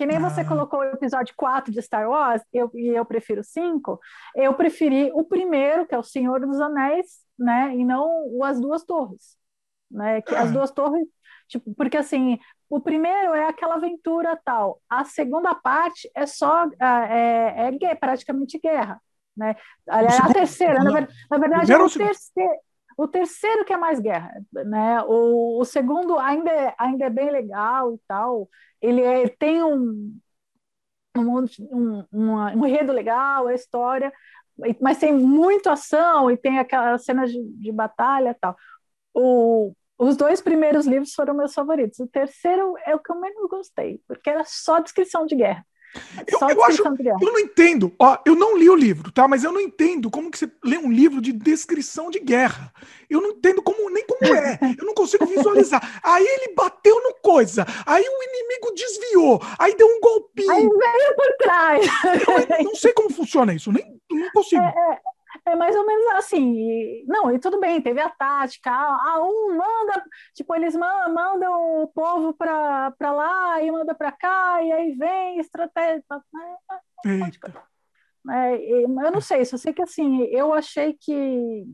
Que 0.00 0.06
nem 0.06 0.18
você 0.18 0.40
ah. 0.40 0.44
colocou 0.46 0.80
o 0.80 0.84
episódio 0.84 1.34
4 1.36 1.70
de 1.70 1.82
Star 1.82 2.08
Wars, 2.08 2.40
eu, 2.54 2.70
e 2.72 2.88
eu 2.88 3.04
prefiro 3.04 3.44
5, 3.44 4.00
eu 4.34 4.54
preferi 4.54 5.10
o 5.12 5.22
primeiro, 5.24 5.86
que 5.86 5.94
é 5.94 5.98
o 5.98 6.02
Senhor 6.02 6.40
dos 6.40 6.58
Anéis, 6.58 7.18
né? 7.38 7.76
E 7.76 7.84
não 7.84 8.08
o 8.28 8.42
As 8.42 8.58
Duas 8.58 8.82
Torres. 8.82 9.36
Né? 9.90 10.22
Que 10.22 10.34
As 10.34 10.48
ah. 10.48 10.52
Duas 10.52 10.70
Torres, 10.70 11.06
tipo, 11.46 11.74
porque 11.74 11.98
assim, 11.98 12.38
o 12.66 12.80
primeiro 12.80 13.34
é 13.34 13.46
aquela 13.46 13.74
aventura 13.74 14.40
tal, 14.42 14.80
a 14.88 15.04
segunda 15.04 15.54
parte 15.54 16.10
é 16.14 16.24
só 16.24 16.64
é, 16.80 17.68
é, 17.68 17.84
é 17.84 17.94
praticamente 17.94 18.58
guerra. 18.58 18.98
Né? 19.36 19.54
Aliás, 19.86 20.18
a 20.18 20.32
terceira, 20.32 20.82
na, 20.82 20.92
na 21.30 21.38
verdade, 21.38 21.70
é 21.70 21.76
o 21.76 21.90
terceiro. 21.90 22.58
O 23.00 23.08
terceiro 23.08 23.64
que 23.64 23.72
é 23.72 23.78
mais 23.78 23.98
guerra, 23.98 24.30
né? 24.52 25.02
O, 25.04 25.58
o 25.58 25.64
segundo 25.64 26.18
ainda 26.18 26.50
é, 26.50 26.74
ainda 26.78 27.06
é 27.06 27.10
bem 27.10 27.30
legal 27.30 27.94
e 27.94 27.98
tal, 28.06 28.46
ele 28.78 29.00
é, 29.00 29.26
tem 29.26 29.62
um, 29.62 30.20
um, 31.16 31.44
um, 31.72 32.04
um 32.12 32.66
enredo 32.66 32.92
legal, 32.92 33.46
a 33.46 33.54
história, 33.54 34.12
mas 34.82 34.98
tem 34.98 35.14
muita 35.14 35.72
ação 35.72 36.30
e 36.30 36.36
tem 36.36 36.58
aquelas 36.58 37.02
cenas 37.02 37.32
de, 37.32 37.42
de 37.42 37.72
batalha 37.72 38.30
e 38.30 38.34
tal. 38.34 38.54
O, 39.14 39.72
os 39.98 40.14
dois 40.16 40.42
primeiros 40.42 40.86
livros 40.86 41.14
foram 41.14 41.32
meus 41.34 41.54
favoritos. 41.54 41.98
O 42.00 42.06
terceiro 42.06 42.74
é 42.84 42.94
o 42.94 42.98
que 43.00 43.10
eu 43.10 43.18
menos 43.18 43.48
gostei, 43.48 43.98
porque 44.06 44.28
era 44.28 44.44
só 44.44 44.78
descrição 44.78 45.24
de 45.24 45.36
guerra. 45.36 45.66
Eu, 46.26 46.48
eu 46.48 46.64
acho, 46.64 46.82
eu 46.84 47.32
não 47.32 47.38
entendo. 47.38 47.92
Ó, 47.98 48.16
eu 48.24 48.36
não 48.36 48.56
li 48.56 48.68
o 48.70 48.76
livro, 48.76 49.10
tá? 49.10 49.26
Mas 49.26 49.42
eu 49.42 49.50
não 49.50 49.60
entendo 49.60 50.10
como 50.10 50.30
que 50.30 50.38
você 50.38 50.50
lê 50.64 50.78
um 50.78 50.90
livro 50.90 51.20
de 51.20 51.32
descrição 51.32 52.10
de 52.10 52.20
guerra. 52.20 52.72
Eu 53.08 53.20
não 53.20 53.30
entendo 53.30 53.60
como 53.60 53.90
nem 53.90 54.04
como 54.06 54.34
é. 54.34 54.58
Eu 54.78 54.86
não 54.86 54.94
consigo 54.94 55.26
visualizar. 55.26 56.00
Aí 56.02 56.24
ele 56.24 56.54
bateu 56.54 57.02
no 57.02 57.14
coisa. 57.14 57.66
Aí 57.84 58.04
o 58.04 58.22
inimigo 58.22 58.74
desviou. 58.74 59.42
Aí 59.58 59.74
deu 59.74 59.86
um 59.86 60.00
golpinho. 60.00 60.52
Aí 60.52 60.62
veio 60.62 61.16
por 61.16 61.36
trás. 61.38 61.86
Eu 62.58 62.64
não 62.64 62.74
sei 62.74 62.92
como 62.92 63.10
funciona 63.10 63.52
isso. 63.52 63.72
Nem 63.72 64.00
não 64.10 64.30
consigo. 64.30 64.62
É, 64.62 64.68
é, 64.68 64.98
é 65.46 65.56
mais 65.56 65.74
ou 65.74 65.86
menos 65.86 66.06
assim. 66.14 67.04
Não, 67.06 67.34
e 67.34 67.38
tudo 67.38 67.60
bem, 67.60 67.80
teve 67.80 68.00
a 68.00 68.08
tática. 68.08 68.70
A, 68.70 69.20
um 69.22 69.56
manda, 69.56 70.04
tipo, 70.34 70.54
eles 70.54 70.74
mandam 70.74 71.82
o 71.82 71.88
povo 71.88 72.34
para 72.34 72.94
lá 73.00 73.62
e 73.62 73.70
manda 73.70 73.94
para 73.94 74.12
cá, 74.12 74.62
e 74.62 74.72
aí 74.72 74.94
vem 74.94 75.38
estratégia. 75.38 76.04
É, 78.28 78.82
eu 78.82 79.10
não 79.10 79.20
sei, 79.20 79.44
só 79.44 79.56
sei 79.56 79.72
que 79.72 79.82
assim, 79.82 80.24
eu 80.24 80.52
achei 80.52 80.92
que 80.92 81.64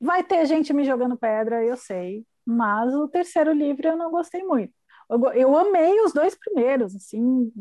vai 0.00 0.22
ter 0.22 0.46
gente 0.46 0.72
me 0.72 0.84
jogando 0.84 1.16
pedra, 1.16 1.64
eu 1.64 1.76
sei, 1.76 2.24
mas 2.46 2.94
o 2.94 3.08
terceiro 3.08 3.52
livro 3.52 3.88
eu 3.88 3.96
não 3.96 4.10
gostei 4.10 4.44
muito. 4.44 4.72
Eu, 5.10 5.32
eu 5.32 5.56
amei 5.56 6.00
os 6.02 6.12
dois 6.12 6.36
primeiros, 6.36 6.94
assim. 6.94 7.52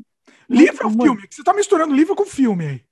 Livro 0.48 0.88
ou 0.88 0.94
filme? 0.94 1.28
Você 1.30 1.42
está 1.42 1.54
misturando 1.54 1.96
livro 1.96 2.16
com 2.16 2.26
filme 2.26 2.66
aí. 2.68 2.89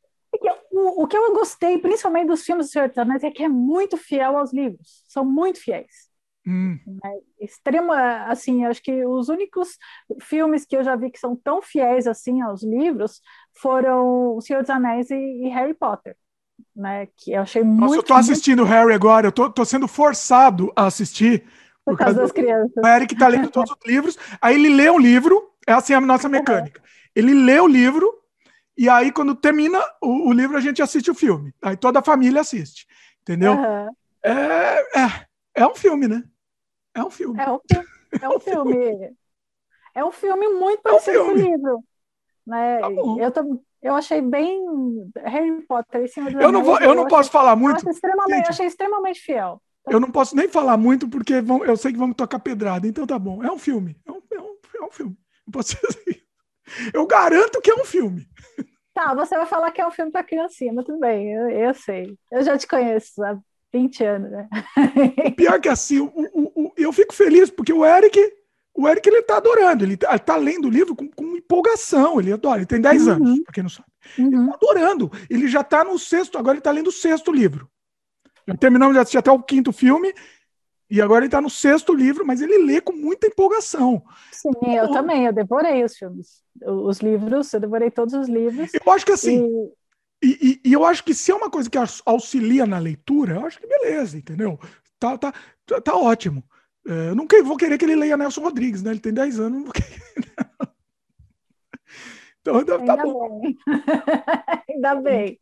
O, 0.72 1.04
o 1.04 1.08
que 1.08 1.18
eu 1.18 1.34
gostei, 1.34 1.78
principalmente 1.78 2.28
dos 2.28 2.44
filmes 2.44 2.68
do 2.68 2.72
Senhor 2.72 2.88
dos 2.88 2.98
Anéis, 2.98 3.24
é 3.24 3.32
que 3.32 3.44
é 3.44 3.50
muito 3.50 3.98
fiel 3.98 4.38
aos 4.38 4.54
livros. 4.54 5.04
São 5.08 5.26
muito 5.26 5.60
fiéis. 5.60 6.08
Hum. 6.46 6.80
É 7.04 7.46
extrema, 7.46 8.24
assim, 8.26 8.66
acho 8.66 8.82
que 8.82 9.06
os 9.06 9.28
únicos 9.28 9.78
filmes 10.22 10.66
que 10.66 10.78
eu 10.78 10.84
já 10.84 10.96
vi 10.96 11.10
que 11.10 11.20
são 11.20 11.36
tão 11.36 11.62
fiéis 11.62 12.08
assim 12.08 12.42
aos 12.42 12.64
livros 12.64 13.22
foram 13.54 14.36
O 14.36 14.42
Senhor 14.42 14.62
dos 14.62 14.70
Anéis 14.70 15.10
e, 15.12 15.16
e 15.16 15.50
Harry 15.50 15.74
Potter. 15.74 16.16
Né, 16.76 17.08
que 17.18 17.34
eu 17.34 17.42
achei 17.42 17.64
muito. 17.64 17.82
Nossa, 17.82 17.96
eu 17.96 18.04
tô 18.04 18.14
assistindo 18.14 18.60
muito... 18.60 18.72
Harry 18.72 18.94
agora, 18.94 19.28
eu 19.28 19.32
tô, 19.32 19.50
tô 19.50 19.66
sendo 19.66 19.88
forçado 19.88 20.72
a 20.76 20.86
assistir. 20.86 21.44
Por, 21.84 21.94
por 21.94 21.98
causa 21.98 22.22
das 22.22 22.32
crianças. 22.32 22.84
O 22.84 22.88
Eric 22.88 23.16
tá 23.16 23.28
lendo 23.28 23.50
todos 23.50 23.72
os 23.72 23.78
livros, 23.86 24.18
aí 24.42 24.56
ele 24.56 24.70
lê 24.70 24.90
um 24.90 24.98
livro, 24.98 25.52
é 25.68 25.74
assim 25.74 25.94
a 25.94 26.02
nossa 26.02 26.28
mecânica. 26.28 26.80
Uhum. 26.80 26.88
Ele 27.16 27.34
lê 27.34 27.60
o 27.60 27.68
livro, 27.68 28.12
e 28.78 28.88
aí, 28.88 29.12
quando 29.12 29.34
termina 29.34 29.80
o, 30.00 30.30
o, 30.30 30.32
livro, 30.32 30.56
a 30.56 30.60
gente 30.60 30.82
assiste 30.82 31.10
o 31.10 31.16
filme. 31.16 31.52
Aí 31.62 31.76
toda 31.76 32.00
a 32.00 32.04
família 32.04 32.42
assiste. 32.42 32.86
Entendeu? 33.22 33.54
Uhum. 33.54 33.90
É, 34.24 35.00
é, 35.00 35.26
é 35.56 35.68
um 35.68 35.74
filme, 35.74 36.08
né? 36.08 36.24
É 36.94 37.04
um 37.04 37.10
filme. 37.10 37.40
É 37.40 37.52
um, 37.52 37.60
é 38.22 38.30
um 38.30 38.40
filme. 38.40 39.16
é 39.96 40.06
um 40.06 40.12
filme 40.12 40.48
muito 40.50 40.84
parecido 40.84 41.18
é 41.18 41.22
um 41.22 41.26
com 41.26 41.32
o 41.32 41.36
livro. 41.36 41.84
Né? 42.46 42.80
Tá 42.80 43.42
eu, 43.42 43.64
eu 43.82 43.96
achei 43.96 44.22
bem 44.22 45.12
Harry 45.24 45.62
Potter. 45.64 46.06
eu 46.40 46.52
não, 46.52 46.64
vou, 46.64 46.80
eu, 46.80 46.90
eu 46.90 46.96
não 46.96 47.08
posso 47.08 47.32
falar 47.32 47.56
muito. 47.56 47.84
Eu, 47.84 47.92
extremamente, 47.92 48.46
eu 48.46 48.50
achei 48.50 48.68
extremamente 48.68 49.20
fiel. 49.22 49.62
Eu 49.90 50.00
não 50.00 50.12
posso 50.12 50.36
nem 50.36 50.48
falar 50.48 50.78
muito 50.78 51.08
porque 51.08 51.42
vão, 51.42 51.64
eu 51.66 51.78
sei 51.78 51.94
que 51.94 51.98
me 51.98 52.14
tocar 52.14 52.40
pedrada. 52.40 52.88
Então 52.88 53.08
tá 53.08 53.18
bom. 53.18 53.44
É 53.44 53.52
um 53.52 53.58
filme. 53.58 53.98
É 54.06 54.12
um, 54.12 54.22
é 54.32 54.40
um, 54.40 54.58
é 54.76 54.86
um 54.86 54.92
filme. 54.92 55.18
Não 55.46 55.52
posso 55.52 55.76
dizer 55.82 56.27
eu 56.94 57.06
garanto 57.06 57.62
que 57.62 57.72
é 57.72 57.76
um 57.76 57.86
filme. 57.86 58.28
Tá, 58.94 59.14
você 59.14 59.38
vai 59.38 59.46
falar 59.46 59.72
que 59.72 59.80
é 59.80 59.88
um 59.88 59.92
filme 59.92 60.12
para 60.12 60.24
criancinha, 60.24 60.74
mas 60.74 60.86
tudo 60.86 61.00
bem, 61.00 61.32
eu, 61.32 61.50
eu, 61.50 61.74
sei. 61.74 62.18
Eu 62.32 62.44
já 62.44 62.58
te 62.58 62.66
conheço 62.66 63.24
há 63.24 63.38
20 63.72 64.04
anos, 64.04 64.32
né? 64.32 64.50
O 65.26 65.32
pior 65.38 65.62
que 65.62 65.70
assim, 65.70 66.00
o, 66.00 66.12
o, 66.16 66.64
o, 66.64 66.74
eu 66.76 66.92
fico 66.92 67.14
feliz 67.14 67.50
porque 67.52 67.72
o 67.72 67.86
Eric, 67.86 68.20
o 68.74 68.88
Eric 68.88 69.08
ele 69.08 69.22
tá 69.22 69.38
adorando, 69.38 69.84
ele 69.84 69.98
tá, 69.98 70.18
tá 70.18 70.36
lendo 70.36 70.66
o 70.66 70.72
livro 70.72 70.96
com, 70.96 71.08
com, 71.10 71.38
empolgação, 71.38 72.20
ele 72.20 72.34
adora, 72.34 72.58
ele 72.58 72.66
tem 72.66 72.82
10 72.82 73.06
uhum. 73.06 73.14
anos, 73.14 73.44
para 73.44 73.54
quem 73.54 73.64
não 73.64 73.70
sabe. 73.70 73.88
Uhum. 74.18 74.26
Ele 74.28 74.48
tá 74.48 74.56
adorando, 74.56 75.12
ele 75.30 75.48
já 75.48 75.64
tá 75.64 75.84
no 75.84 76.00
sexto, 76.00 76.38
agora 76.38 76.56
ele 76.56 76.64
tá 76.64 76.72
lendo 76.72 76.88
o 76.88 76.92
sexto 76.92 77.32
livro. 77.32 77.70
terminamos 78.60 78.96
de 78.96 79.00
assistir 79.00 79.20
até 79.20 79.32
o 79.32 79.44
quinto 79.44 79.72
filme, 79.72 80.12
e 80.90 81.02
agora 81.02 81.20
ele 81.20 81.28
está 81.28 81.42
no 81.42 81.50
sexto 81.50 81.94
livro, 81.94 82.26
mas 82.26 82.42
ele 82.42 82.58
lê 82.60 82.80
com 82.80 82.94
muita 82.94 83.28
empolgação. 83.28 84.02
Sim, 84.32 84.52
eu 84.64 84.86
então, 84.86 84.92
também, 84.94 85.26
eu 85.26 85.34
devorei 85.34 85.84
os 85.84 85.98
filmes. 85.98 86.42
Os 86.66 87.00
livros, 87.00 87.54
eu 87.54 87.60
devorei 87.60 87.92
todos 87.92 88.14
os 88.14 88.30
livros. 88.30 88.72
Eu 88.74 88.92
acho 88.92 89.06
que 89.06 89.12
assim. 89.12 89.46
E... 89.46 89.78
E, 90.20 90.62
e, 90.64 90.70
e 90.70 90.74
eu 90.74 90.84
acho 90.84 91.04
que 91.04 91.14
se 91.14 91.32
é 91.32 91.36
uma 91.36 91.48
coisa 91.50 91.70
que 91.70 91.78
auxilia 92.04 92.66
na 92.66 92.80
leitura, 92.80 93.36
eu 93.36 93.46
acho 93.46 93.60
que 93.60 93.68
beleza, 93.68 94.18
entendeu? 94.18 94.60
Tá, 94.98 95.16
tá, 95.16 95.32
tá, 95.64 95.80
tá 95.80 95.96
ótimo. 95.96 96.44
É, 96.88 97.10
eu 97.10 97.16
nunca 97.16 97.42
vou 97.44 97.56
querer 97.56 97.78
que 97.78 97.86
ele 97.86 97.96
leia 97.96 98.18
Nelson 98.18 98.42
Rodrigues, 98.42 98.82
né? 98.82 98.92
Ele 98.92 99.00
tem 99.00 99.14
10 99.14 99.40
anos, 99.40 99.58
não 99.60 99.66
vou 99.66 99.74
querer. 99.74 100.02
então, 102.42 102.66
tá, 102.66 102.78
Ainda 102.78 102.98
bom. 102.98 103.42
Bem. 103.42 103.58
Ainda 104.70 104.96
bem. 104.96 105.40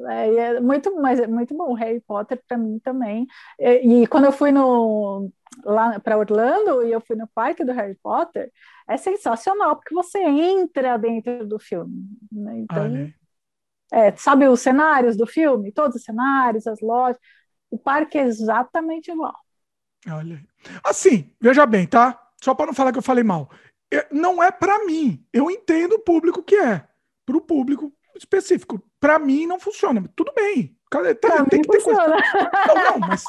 É, 0.00 0.34
é 0.34 0.60
muito, 0.60 0.94
mas 1.00 1.20
é 1.20 1.26
muito 1.26 1.54
bom. 1.56 1.72
Harry 1.74 2.00
Potter 2.00 2.42
para 2.46 2.58
mim 2.58 2.78
também. 2.78 3.26
E, 3.58 4.02
e, 4.02 4.06
quando 4.06 4.24
eu 4.24 4.32
fui 4.32 4.50
no 4.50 5.30
lá 5.64 6.00
para 6.00 6.18
Orlando 6.18 6.84
e 6.84 6.90
eu 6.90 7.00
fui 7.00 7.14
no 7.16 7.28
parque 7.28 7.64
do 7.64 7.72
Harry 7.72 7.94
Potter, 8.02 8.50
é 8.88 8.96
sensacional 8.96 9.76
porque 9.76 9.94
você 9.94 10.18
entra 10.18 10.96
dentro 10.96 11.46
do 11.46 11.58
filme. 11.58 12.08
Né? 12.30 12.58
Então, 12.60 13.12
é, 13.92 14.14
sabe 14.16 14.48
os 14.48 14.60
cenários 14.60 15.16
do 15.16 15.26
filme, 15.26 15.72
todos 15.72 15.96
os 15.96 16.02
cenários, 16.02 16.66
as 16.66 16.80
lojas. 16.80 17.18
O 17.70 17.78
parque 17.78 18.18
é 18.18 18.22
exatamente 18.22 19.10
igual. 19.10 19.34
Olha, 20.08 20.44
assim, 20.84 21.32
veja 21.40 21.64
bem, 21.64 21.86
tá? 21.86 22.20
Só 22.42 22.54
para 22.54 22.66
não 22.66 22.74
falar 22.74 22.92
que 22.92 22.98
eu 22.98 23.02
falei 23.02 23.24
mal, 23.24 23.50
é, 23.92 24.06
não 24.12 24.42
é 24.42 24.50
para 24.50 24.84
mim. 24.84 25.24
Eu 25.32 25.50
entendo 25.50 25.94
o 25.94 26.00
público 26.00 26.42
que 26.42 26.56
é. 26.56 26.86
Para 27.24 27.36
o 27.36 27.40
público 27.40 27.92
específico. 28.16 28.82
Para 29.00 29.18
mim 29.18 29.46
não 29.46 29.58
funciona. 29.58 30.02
Tudo 30.14 30.32
bem. 30.34 30.76
Tem, 30.90 31.44
tem 31.46 31.62
que 31.62 31.68
ter 31.68 31.82
coisa. 31.82 32.06
Não, 32.06 32.74
não, 32.74 32.98
mas, 33.00 33.24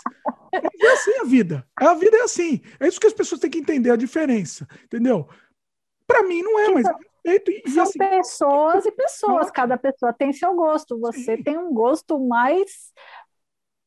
mas 0.53 0.81
é 0.81 0.91
assim 0.93 1.19
a 1.19 1.23
vida. 1.23 1.67
A 1.75 1.93
vida 1.95 2.17
é 2.17 2.21
assim. 2.21 2.61
É 2.79 2.87
isso 2.87 2.99
que 2.99 3.07
as 3.07 3.13
pessoas 3.13 3.41
têm 3.41 3.49
que 3.49 3.59
entender 3.59 3.89
a 3.89 3.95
diferença. 3.95 4.67
Entendeu? 4.83 5.27
Para 6.05 6.23
mim 6.23 6.43
não 6.43 6.59
é, 6.59 6.69
mas 6.69 6.85
e, 7.25 7.71
São 7.71 7.83
assim, 7.83 7.97
pessoas 7.97 8.85
e 8.85 8.91
pessoas, 8.91 9.49
cada 9.49 9.77
pessoa 9.77 10.13
tem 10.13 10.31
seu 10.31 10.53
gosto. 10.53 10.99
Você 10.99 11.37
sim. 11.37 11.43
tem 11.43 11.57
um 11.57 11.73
gosto 11.73 12.19
mais 12.19 12.93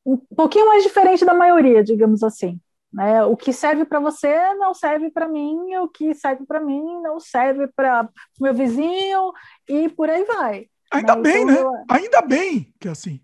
um 0.04 0.16
pouquinho 0.16 0.66
mais 0.66 0.82
diferente 0.82 1.24
da 1.24 1.34
maioria, 1.34 1.84
digamos 1.84 2.22
assim. 2.22 2.58
Né? 2.92 3.22
O 3.24 3.36
que 3.36 3.52
serve 3.52 3.84
para 3.84 4.00
você 4.00 4.54
não 4.54 4.72
serve 4.72 5.10
para 5.10 5.28
mim, 5.28 5.76
o 5.76 5.88
que 5.88 6.14
serve 6.14 6.46
para 6.46 6.60
mim 6.60 7.00
não 7.02 7.20
serve 7.20 7.68
para 7.68 8.08
meu 8.40 8.54
vizinho 8.54 9.32
e 9.68 9.88
por 9.90 10.08
aí 10.08 10.24
vai. 10.24 10.66
Ainda 10.92 11.16
né? 11.16 11.22
bem, 11.22 11.42
então, 11.42 11.54
né? 11.54 11.60
Eu... 11.60 11.84
Ainda 11.88 12.22
bem 12.22 12.74
que 12.80 12.88
é 12.88 12.90
assim. 12.90 13.20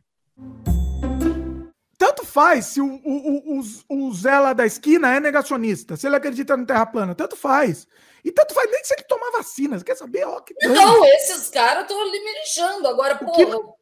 tanto 1.97 2.25
faz 2.27 2.67
se 2.67 2.81
o, 2.81 2.87
o, 2.87 3.59
o, 3.59 3.63
o, 3.89 4.15
Zé 4.15 4.39
lá 4.39 4.53
da 4.53 4.67
esquina 4.67 5.15
é 5.15 5.21
negacionista, 5.21 5.97
se 5.97 6.07
ele 6.07 6.17
acredita 6.17 6.57
no 6.57 6.67
terra 6.67 6.87
plana, 6.87 7.15
tanto 7.15 7.37
faz. 7.37 7.87
E 8.25 8.33
tanto 8.33 8.55
faz 8.55 8.71
nem 8.71 8.83
se 8.85 8.95
ele 8.95 9.03
tomar 9.05 9.31
vacina. 9.31 9.79
Você 9.79 9.85
quer 9.85 9.97
saber? 9.97 10.25
Ó, 10.27 10.41
que 10.41 10.55
não, 10.67 11.05
esses 11.05 11.51
caras 11.51 11.83
estão 11.83 12.01
ali 12.01 12.25
me 12.25 12.33
lixando. 12.41 12.89
Agora, 12.89 13.17
pô. 13.17 13.77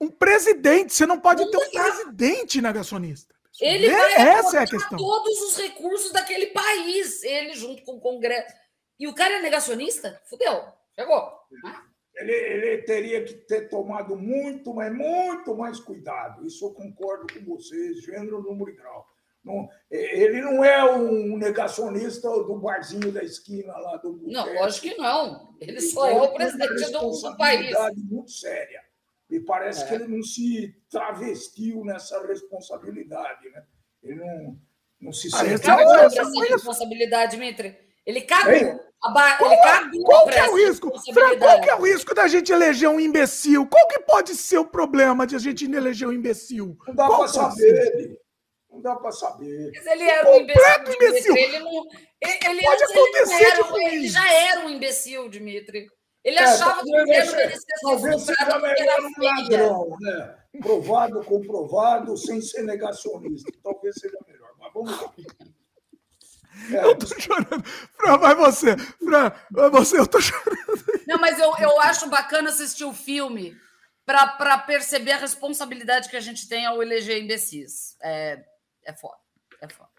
Um 0.00 0.08
presidente, 0.08 0.92
você 0.92 1.06
não 1.06 1.18
pode 1.18 1.42
não 1.42 1.50
ter 1.50 1.56
um 1.56 1.70
presidente 1.70 2.60
negacionista. 2.60 3.34
Ele 3.60 3.86
é, 3.86 3.90
vai 3.90 4.28
essa 4.28 4.58
é 4.58 4.62
a 4.64 4.66
questão. 4.66 4.98
todos 4.98 5.40
os 5.40 5.56
recursos 5.56 6.12
daquele 6.12 6.46
país, 6.48 7.22
ele 7.22 7.54
junto 7.54 7.82
com 7.82 7.92
o 7.92 8.00
Congresso. 8.00 8.54
E 8.98 9.08
o 9.08 9.14
cara 9.14 9.38
é 9.38 9.42
negacionista? 9.42 10.20
Fudeu, 10.26 10.64
chegou. 10.94 11.32
Ele, 12.16 12.32
ele, 12.32 12.82
teria 12.82 13.22
que 13.22 13.34
ter 13.34 13.68
tomado 13.68 14.16
muito, 14.16 14.72
mas 14.72 14.92
muito 14.94 15.54
mais 15.54 15.78
cuidado. 15.78 16.46
Isso 16.46 16.64
eu 16.64 16.72
concordo 16.72 17.26
com 17.32 17.44
vocês, 17.44 18.02
gênero, 18.02 18.42
número 18.42 18.70
e 18.70 18.76
grau. 18.76 19.06
Não, 19.44 19.68
ele 19.88 20.40
não 20.40 20.64
é 20.64 20.84
um 20.92 21.36
negacionista 21.36 22.28
do 22.28 22.58
barzinho 22.58 23.12
da 23.12 23.22
esquina 23.22 23.76
lá 23.76 23.96
do. 23.98 24.20
Não, 24.24 24.52
lógico 24.54 24.88
que 24.88 24.96
não. 24.96 25.54
Ele 25.60 25.80
só 25.80 26.08
é 26.08 26.14
o 26.14 26.34
presidente 26.34 26.90
do 26.90 27.36
país. 27.36 27.76
muito 27.96 28.30
séria. 28.32 28.80
E 29.30 29.38
parece 29.38 29.84
é. 29.84 29.86
que 29.86 29.94
ele 29.94 30.08
não 30.08 30.22
se 30.22 30.74
travestiu 30.90 31.84
nessa 31.84 32.26
responsabilidade. 32.26 33.48
Né? 33.50 33.64
Ele 34.02 34.16
não, 34.16 34.58
não 35.00 35.12
se 35.12 35.28
ah, 35.32 35.38
sente. 35.38 35.62
Cagou 35.62 35.94
essa 35.94 36.24
responsabilidade, 36.24 37.36
Mitre. 37.36 37.85
Ele 38.06 38.20
cagou. 38.20 38.86
Ba... 39.12 39.36
Qual, 39.36 39.52
ele 39.52 39.62
cagou 39.62 40.04
qual 40.04 40.26
que 40.26 40.38
é 40.38 40.48
o 40.48 40.56
risco? 40.56 40.92
Fran, 41.12 41.38
qual 41.38 41.60
que 41.60 41.70
é 41.70 41.74
o 41.74 41.84
risco 41.84 42.14
da 42.14 42.26
gente 42.26 42.52
eleger 42.52 42.88
um 42.88 42.98
imbecil? 42.98 43.66
Qual 43.66 43.86
que 43.88 44.00
pode 44.00 44.34
ser 44.34 44.58
o 44.58 44.66
problema 44.66 45.26
de 45.26 45.36
a 45.36 45.38
gente 45.38 45.64
eleger 45.64 46.08
um 46.08 46.12
imbecil? 46.12 46.76
Não 46.86 46.94
dá 46.94 47.08
para 47.08 47.28
saber. 47.28 48.18
Não 48.70 48.80
dá 48.80 48.96
para 48.96 49.12
saber. 49.12 49.72
Mas 49.74 49.86
ele 49.86 50.04
era 50.04 50.30
um 50.30 50.40
imbecil. 50.40 50.94
imbecil. 50.94 51.36
Ele, 51.36 51.58
não, 51.60 51.84
ele, 52.20 52.38
ele, 52.46 52.62
pode 52.62 52.84
acontecer 52.84 53.34
ele, 53.34 53.44
era, 53.44 53.94
ele 53.94 54.08
já 54.08 54.32
era 54.32 54.60
um 54.60 54.70
imbecil, 54.70 55.28
Dimitri. 55.28 55.88
Ele 56.24 56.38
é, 56.38 56.42
achava 56.42 56.82
que 56.82 56.88
o 56.88 56.98
governo 56.98 57.36
merecia 57.36 57.98
ser 57.98 58.14
estuprado 58.16 58.60
porque 58.60 58.82
era 58.82 59.02
um 59.02 59.12
ladrão, 59.18 59.96
né? 60.00 60.36
Provado, 60.60 61.24
comprovado, 61.24 62.16
sem 62.16 62.40
ser 62.40 62.62
negacionista. 62.62 63.52
Talvez 63.62 63.94
seja 64.00 64.18
melhor. 64.26 64.50
Mas 64.58 64.72
vamos 64.72 65.00
lá. 65.00 65.12
É. 66.70 66.76
Eu 66.84 66.96
tô 66.96 67.06
chorando. 67.20 67.64
Fran, 67.96 68.18
vai 68.18 68.34
você. 68.34 68.76
Fran, 68.76 69.32
vai 69.50 69.70
você, 69.70 69.98
eu 69.98 70.06
tô 70.06 70.20
chorando. 70.20 71.02
Não, 71.06 71.18
mas 71.18 71.38
eu, 71.38 71.54
eu 71.58 71.80
acho 71.80 72.08
bacana 72.08 72.50
assistir 72.50 72.84
o 72.84 72.92
filme 72.92 73.56
para 74.04 74.58
perceber 74.58 75.12
a 75.12 75.18
responsabilidade 75.18 76.08
que 76.08 76.16
a 76.16 76.20
gente 76.20 76.48
tem 76.48 76.66
ao 76.66 76.82
eleger 76.82 77.22
imbecis. 77.22 77.96
É, 78.02 78.42
é 78.84 78.92
foda. 78.92 79.18
É 79.60 79.68
foda. 79.68 79.90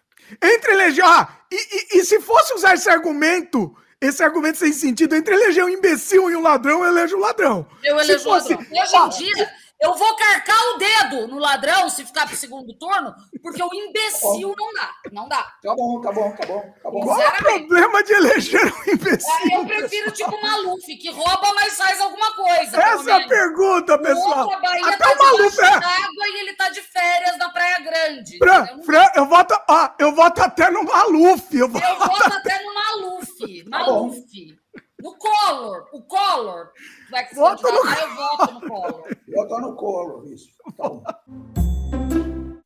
Entre 0.42 0.72
eleger. 0.72 1.06
Ah, 1.06 1.42
e, 1.52 1.56
e, 1.56 2.00
e 2.00 2.06
se 2.06 2.20
fosse 2.20 2.54
usar 2.54 2.74
esse 2.74 2.90
argumento 2.90 3.76
esse 4.00 4.24
argumento 4.24 4.60
sem 4.60 4.72
sentido 4.72 5.16
entre 5.16 5.34
eleger 5.34 5.66
um 5.66 5.70
imbecil 5.70 6.30
e 6.30 6.36
um 6.36 6.42
ladrão, 6.42 6.84
eu 6.84 6.92
elejo 6.92 7.18
o 7.18 7.20
ladrão. 7.20 7.68
Eu 7.84 8.00
elejo 8.00 8.28
o 8.28 8.32
ladrão. 8.32 8.60
Hoje 8.60 8.96
em 8.96 9.10
dia, 9.10 9.52
eu 9.80 9.94
vou 9.94 10.16
carcar 10.16 10.60
o 10.74 10.78
dedo 10.78 11.28
no 11.28 11.38
ladrão 11.38 11.90
se 11.90 12.04
ficar 12.04 12.26
para 12.26 12.34
o 12.34 12.38
segundo 12.38 12.74
turno, 12.74 13.14
porque 13.44 13.62
o 13.62 13.74
imbecil 13.74 14.56
não 14.58 14.74
dá. 14.74 14.92
Não 15.12 15.30
dá. 15.30 15.44
Tá 15.62 15.76
bom, 15.76 16.02
tá 16.02 16.12
bom, 16.12 16.32
tá 16.32 16.48
bom. 16.48 16.74
Tá 16.82 16.90
bom. 16.90 17.02
Qual 17.02 17.22
é 17.22 17.28
o 17.28 17.44
problema 17.44 18.04
de 18.04 18.14
eleger 18.14 18.74
um 18.74 18.92
imbecil? 18.92 19.54
Eu 19.54 19.66
prefiro 19.66 20.12
tipo 20.12 20.36
o 20.36 20.42
Maluf, 20.42 20.86
que 20.98 21.12
rouba, 21.12 21.54
mas 21.56 21.78
faz 21.78 22.02
alguma 22.02 22.34
coisa. 22.34 22.82
Essa 22.82 23.12
é 23.12 23.14
a 23.14 23.28
pergunta, 23.28 24.00
pessoal. 24.00 24.48
O 24.48 24.62
Bahia 24.62 24.88
Até 24.88 24.98
tá 24.98 25.12
o 25.12 25.18
Maluf 25.18 25.60
é. 25.62 25.66
água 25.66 26.28
e 26.28 26.40
ele 26.40 26.54
tá 26.54 26.70
de 26.70 26.82
férias 26.82 27.38
na 27.38 27.50
Praia 27.50 27.80
Grande. 27.80 28.38
Fran, 28.40 28.66
Fran, 28.84 29.06
eu 29.16 29.26
voto, 29.28 29.54
ah, 29.70 29.96
eu 30.00 30.16
voto 30.16 30.42
até 30.42 30.72
no 30.72 30.84
Maluf. 30.84 31.56
Eu 31.56 31.70
voto, 31.70 31.86
eu 31.86 32.00
voto 32.00 32.34
até 32.34 32.64
no 32.64 32.74
Maluf. 32.74 33.64
Tá 33.64 33.70
Maluf. 33.70 34.58
No 35.02 35.16
Collor, 35.16 35.88
o 35.94 36.02
Collor. 36.02 36.72
Vai 37.12 37.28
que 37.28 37.36
Vota 37.36 37.72
no... 37.72 37.78
eu 37.78 38.16
voto 38.16 38.54
no 38.54 38.62
Collor. 38.68 39.18
Vota 39.28 39.60
no 39.60 39.76
Collor, 39.76 40.28
isso. 40.34 40.50
Então. 40.68 41.04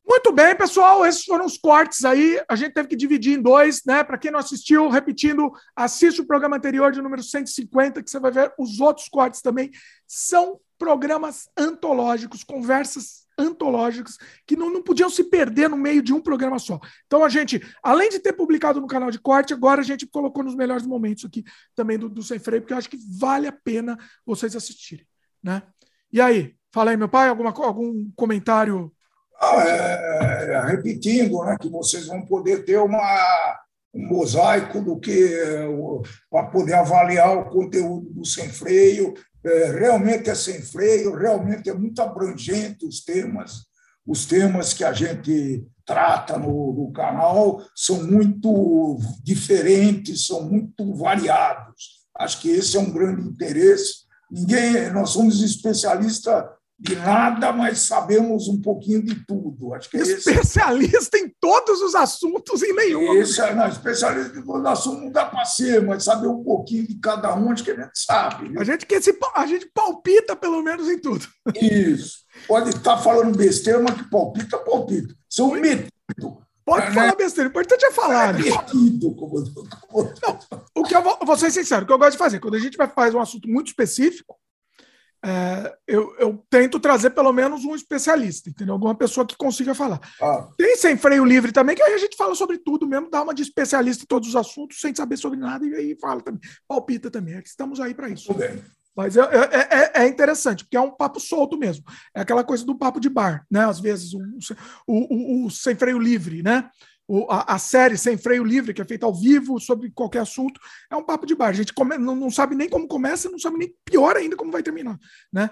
Muito 0.04 0.32
bem, 0.32 0.54
pessoal. 0.54 1.04
Esses 1.04 1.24
foram 1.24 1.44
os 1.44 1.58
cortes 1.58 2.04
aí. 2.04 2.42
A 2.48 2.56
gente 2.56 2.72
teve 2.72 2.88
que 2.88 2.96
dividir 2.96 3.38
em 3.38 3.42
dois, 3.42 3.82
né? 3.84 4.02
Para 4.04 4.18
quem 4.18 4.30
não 4.30 4.38
assistiu, 4.38 4.88
repetindo, 4.88 5.50
assiste 5.76 6.20
o 6.20 6.26
programa 6.26 6.56
anterior 6.56 6.92
de 6.92 7.02
número 7.02 7.22
150, 7.22 8.02
que 8.02 8.10
você 8.10 8.20
vai 8.20 8.30
ver 8.30 8.52
os 8.58 8.80
outros 8.80 9.08
cortes 9.08 9.42
também. 9.42 9.70
São 10.06 10.58
programas 10.78 11.48
antológicos, 11.56 12.44
conversas 12.44 13.21
antológicas 13.42 14.16
que 14.46 14.56
não, 14.56 14.72
não 14.72 14.82
podiam 14.82 15.10
se 15.10 15.24
perder 15.24 15.68
no 15.68 15.76
meio 15.76 16.00
de 16.00 16.12
um 16.12 16.20
programa 16.20 16.58
só. 16.58 16.80
Então 17.06 17.24
a 17.24 17.28
gente, 17.28 17.60
além 17.82 18.08
de 18.08 18.18
ter 18.18 18.32
publicado 18.32 18.80
no 18.80 18.86
canal 18.86 19.10
de 19.10 19.18
corte, 19.18 19.52
agora 19.52 19.80
a 19.80 19.84
gente 19.84 20.06
colocou 20.06 20.42
nos 20.42 20.54
melhores 20.54 20.86
momentos 20.86 21.24
aqui 21.24 21.44
também 21.74 21.98
do, 21.98 22.08
do 22.08 22.22
Sem 22.22 22.38
Freio, 22.38 22.62
porque 22.62 22.72
eu 22.72 22.78
acho 22.78 22.88
que 22.88 22.98
vale 23.18 23.46
a 23.46 23.52
pena 23.52 23.98
vocês 24.24 24.56
assistirem. 24.56 25.06
Né? 25.42 25.62
E 26.12 26.20
aí, 26.20 26.54
fala 26.72 26.92
aí, 26.92 26.96
meu 26.96 27.08
pai, 27.08 27.28
alguma, 27.28 27.50
algum 27.50 28.10
comentário? 28.16 28.92
Ah, 29.40 29.64
é, 29.66 30.52
é, 30.52 30.60
repetindo, 30.66 31.42
né, 31.44 31.56
que 31.60 31.68
vocês 31.68 32.06
vão 32.06 32.24
poder 32.24 32.64
ter 32.64 32.78
uma, 32.78 33.58
um 33.92 34.06
mosaico 34.06 34.80
do 34.80 35.00
que 35.00 35.30
para 36.30 36.46
poder 36.46 36.74
avaliar 36.74 37.36
o 37.36 37.50
conteúdo 37.50 38.08
do 38.10 38.24
Sem 38.24 38.48
Freio 38.48 39.14
é, 39.44 39.72
realmente 39.72 40.30
é 40.30 40.34
sem 40.34 40.62
freio, 40.62 41.14
realmente 41.14 41.68
é 41.68 41.74
muito 41.74 42.00
abrangente 42.00 42.86
os 42.86 43.04
temas. 43.04 43.66
Os 44.06 44.26
temas 44.26 44.72
que 44.72 44.84
a 44.84 44.92
gente 44.92 45.64
trata 45.84 46.38
no, 46.38 46.72
no 46.72 46.92
canal 46.92 47.62
são 47.74 48.04
muito 48.04 48.98
diferentes, 49.22 50.26
são 50.26 50.48
muito 50.48 50.94
variados. 50.94 52.02
Acho 52.16 52.40
que 52.40 52.50
esse 52.50 52.76
é 52.76 52.80
um 52.80 52.92
grande 52.92 53.22
interesse. 53.22 54.02
Ninguém, 54.30 54.90
nós 54.90 55.10
somos 55.10 55.42
especialistas 55.42 56.44
de 56.82 56.96
nada, 56.96 57.52
mas 57.52 57.78
sabemos 57.78 58.48
um 58.48 58.60
pouquinho 58.60 59.04
de 59.04 59.14
tudo. 59.24 59.72
Acho 59.72 59.88
que 59.88 59.98
especialista 59.98 61.16
esse... 61.16 61.26
em 61.26 61.32
todos 61.40 61.80
os 61.80 61.94
assuntos 61.94 62.60
e 62.60 62.72
nenhum. 62.72 63.14
Esse, 63.14 63.40
é, 63.40 63.54
não, 63.54 63.68
especialista 63.68 64.36
em 64.36 64.42
todos 64.42 64.62
os 64.62 64.66
assuntos 64.66 65.02
não 65.04 65.12
dá 65.12 65.24
para 65.24 65.44
ser, 65.44 65.80
mas 65.80 66.02
saber 66.02 66.26
um 66.26 66.42
pouquinho 66.42 66.84
de 66.84 66.96
cada 66.96 67.36
um, 67.36 67.52
acho 67.52 67.62
que 67.62 67.70
a 67.70 67.76
gente 67.76 67.92
sabe. 67.94 68.58
A 68.58 68.64
gente, 68.64 68.84
que 68.84 68.96
esse, 68.96 69.16
a 69.32 69.46
gente 69.46 69.70
palpita, 69.72 70.34
pelo 70.34 70.60
menos, 70.60 70.88
em 70.88 70.98
tudo. 70.98 71.24
Isso. 71.54 72.18
Pode 72.48 72.70
estar 72.70 72.98
falando 72.98 73.36
besteira, 73.36 73.80
mas 73.80 73.94
que 73.94 74.10
palpita, 74.10 74.58
palpita. 74.58 75.14
São 75.30 75.52
metidos. 75.52 75.88
Pode 76.64 76.86
é, 76.86 76.92
falar 76.92 77.06
né? 77.06 77.14
besteira, 77.16 77.48
o 77.48 77.50
importante 77.50 77.84
é 77.84 77.92
falar. 77.92 78.30
É 78.30 78.42
metido, 78.42 79.14
como... 79.14 79.38
Não, 79.40 80.38
o 80.74 80.82
que 80.82 80.96
eu 80.96 81.02
vou, 81.02 81.16
vou 81.24 81.36
ser 81.36 81.52
sincero, 81.52 81.84
o 81.84 81.86
que 81.86 81.92
eu 81.92 81.98
gosto 81.98 82.12
de 82.12 82.18
fazer, 82.18 82.40
quando 82.40 82.54
a 82.54 82.60
gente 82.60 82.76
vai 82.76 82.88
fazer 82.88 83.16
um 83.16 83.20
assunto 83.20 83.48
muito 83.48 83.68
específico, 83.68 84.36
é, 85.24 85.76
eu, 85.86 86.14
eu, 86.18 86.44
tento 86.50 86.80
trazer 86.80 87.10
pelo 87.10 87.32
menos 87.32 87.64
um 87.64 87.74
especialista, 87.74 88.50
entendeu? 88.50 88.74
Alguma 88.74 88.94
pessoa 88.94 89.24
que 89.24 89.36
consiga 89.36 89.74
falar. 89.74 90.00
Ah. 90.20 90.48
Tem 90.58 90.76
sem 90.76 90.96
freio 90.96 91.24
livre 91.24 91.52
também, 91.52 91.76
que 91.76 91.82
aí 91.82 91.94
a 91.94 91.98
gente 91.98 92.16
fala 92.16 92.34
sobre 92.34 92.58
tudo 92.58 92.88
mesmo, 92.88 93.08
dá 93.08 93.22
uma 93.22 93.32
de 93.32 93.42
especialista 93.42 94.02
em 94.02 94.06
todos 94.06 94.28
os 94.28 94.36
assuntos, 94.36 94.80
sem 94.80 94.92
saber 94.94 95.16
sobre 95.16 95.38
nada, 95.38 95.64
e 95.64 95.74
aí 95.74 95.96
fala 96.00 96.20
também, 96.20 96.40
palpita 96.66 97.10
também. 97.10 97.34
É 97.34 97.42
que 97.42 97.48
estamos 97.48 97.78
aí 97.78 97.94
para 97.94 98.08
isso. 98.08 98.34
Mas 98.96 99.16
é, 99.16 99.20
é, 99.20 99.68
é, 99.70 100.02
é, 100.02 100.08
interessante, 100.08 100.64
porque 100.64 100.76
é 100.76 100.80
um 100.80 100.90
papo 100.90 101.18
solto 101.18 101.56
mesmo. 101.56 101.84
É 102.14 102.20
aquela 102.20 102.44
coisa 102.44 102.64
do 102.64 102.76
papo 102.76 103.00
de 103.00 103.08
bar, 103.08 103.46
né? 103.50 103.64
Às 103.64 103.80
vezes, 103.80 104.12
o, 104.12 104.20
o, 104.86 105.44
o, 105.44 105.46
o 105.46 105.50
sem 105.50 105.74
freio 105.74 105.98
livre, 105.98 106.42
né? 106.42 106.68
O, 107.12 107.30
a, 107.30 107.56
a, 107.56 107.58
série 107.58 107.98
Sem 107.98 108.16
Freio 108.16 108.42
Livre, 108.42 108.72
que 108.72 108.80
é 108.80 108.84
feita 108.86 109.04
ao 109.04 109.14
vivo 109.14 109.60
sobre 109.60 109.90
qualquer 109.90 110.20
assunto, 110.20 110.58
é 110.90 110.96
um 110.96 111.04
papo 111.04 111.26
de 111.26 111.34
bar. 111.34 111.48
A 111.48 111.52
gente 111.52 111.74
come, 111.74 111.98
não, 111.98 112.16
não, 112.16 112.30
sabe 112.30 112.54
nem 112.54 112.70
como 112.70 112.88
começa, 112.88 113.28
não 113.28 113.38
sabe 113.38 113.58
nem 113.58 113.74
pior 113.84 114.16
ainda 114.16 114.34
como 114.34 114.50
vai 114.50 114.62
terminar, 114.62 114.98
né? 115.30 115.50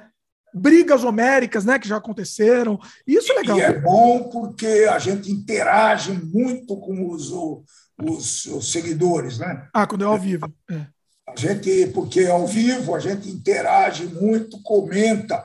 Brigas 0.55 1.05
homéricas, 1.05 1.67
né, 1.67 1.79
que 1.79 1.87
já 1.87 1.99
aconteceram. 1.99 2.79
Isso 3.07 3.31
é 3.33 3.35
legal. 3.37 3.59
E 3.59 3.61
é 3.61 3.79
bom 3.79 4.31
porque 4.31 4.89
a 4.91 4.99
gente 4.99 5.31
interage 5.31 6.13
muito 6.13 6.81
com 6.81 7.11
os, 7.11 7.31
os, 7.31 8.47
os 8.47 8.73
seguidores, 8.73 9.39
né? 9.39 9.69
Ah, 9.75 9.87
quando 9.87 10.05
é 10.05 10.07
ao 10.07 10.19
vivo. 10.19 10.51
É. 10.71 10.87
A 11.29 11.37
gente, 11.37 11.89
porque 11.89 12.21
é 12.21 12.31
ao 12.31 12.47
vivo, 12.47 12.95
a 12.95 12.99
gente 12.99 13.29
interage 13.29 14.07
muito, 14.07 14.63
comenta 14.63 15.45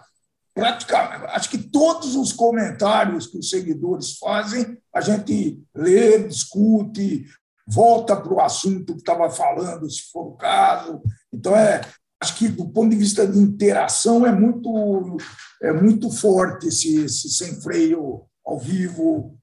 acho 0.64 1.50
que 1.50 1.58
todos 1.58 2.16
os 2.16 2.32
comentários 2.32 3.28
que 3.28 3.38
os 3.38 3.50
seguidores 3.50 4.18
fazem, 4.18 4.78
a 4.94 5.02
gente 5.02 5.62
lê, 5.76 6.20
discute, 6.20 7.26
volta 7.68 8.16
para 8.16 8.34
o 8.34 8.40
assunto 8.40 8.94
que 8.94 9.00
estava 9.00 9.30
falando, 9.30 9.90
se 9.90 10.10
for 10.12 10.28
o 10.28 10.38
caso. 10.38 11.02
Então, 11.34 11.56
é, 11.56 11.82
acho 12.22 12.38
que 12.38 12.48
do 12.48 12.70
ponto 12.70 12.92
de 12.92 12.96
vista 12.96 13.28
de 13.28 13.38
interação 13.38 14.26
é 14.26 14.32
muito, 14.32 15.18
é 15.62 15.74
muito 15.74 16.10
forte 16.10 16.68
esse, 16.68 17.04
esse 17.04 17.30
sem 17.30 17.60
freio 17.62 18.26
ao 18.46 18.60
vivo 18.60 19.38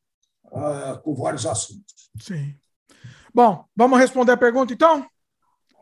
uh, 0.46 0.98
com 1.02 1.14
vários 1.14 1.44
assuntos. 1.44 2.10
Sim. 2.20 2.54
Bom, 3.34 3.64
vamos 3.76 3.98
responder 3.98 4.32
a 4.32 4.36
pergunta 4.36 4.72
então? 4.72 5.06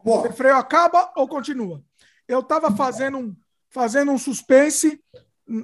Bom. 0.05 0.23
Sem 0.23 0.33
freio 0.33 0.57
acaba 0.57 1.13
ou 1.17 1.29
continua? 1.29 1.83
Eu 2.27 2.41
estava 2.41 2.71
fazendo 2.71 3.19
um 3.19 3.37
fazendo 3.71 4.13
um 4.13 4.19
suspense 4.19 5.01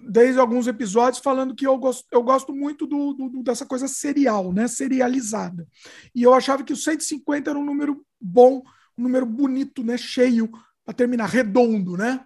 desde 0.09 0.41
alguns 0.41 0.67
episódios 0.67 1.23
falando 1.23 1.55
que 1.55 1.67
eu 1.67 1.79
gosto, 1.79 2.05
eu 2.11 2.23
gosto 2.23 2.53
muito 2.53 2.87
do, 2.87 3.13
do, 3.13 3.43
dessa 3.43 3.65
coisa 3.65 3.87
serial, 3.87 4.53
né? 4.53 4.67
Serializada. 4.67 5.67
E 6.15 6.23
eu 6.23 6.35
achava 6.35 6.65
que 6.65 6.73
o 6.73 6.77
150 6.77 7.51
era 7.51 7.59
um 7.59 7.65
número 7.65 8.05
bom, 8.21 8.63
um 8.99 9.03
número 9.03 9.25
bonito, 9.25 9.85
né? 9.85 9.97
Cheio, 9.97 10.51
para 10.85 10.95
terminar, 10.95 11.27
redondo, 11.27 11.97
né? 11.97 12.25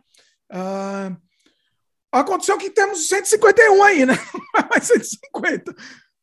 Uh, 0.50 1.16
aconteceu 2.10 2.56
que 2.56 2.70
temos 2.70 3.08
151 3.08 3.82
aí, 3.82 4.06
né? 4.06 4.14
Mais 4.70 4.84
150. 4.84 5.74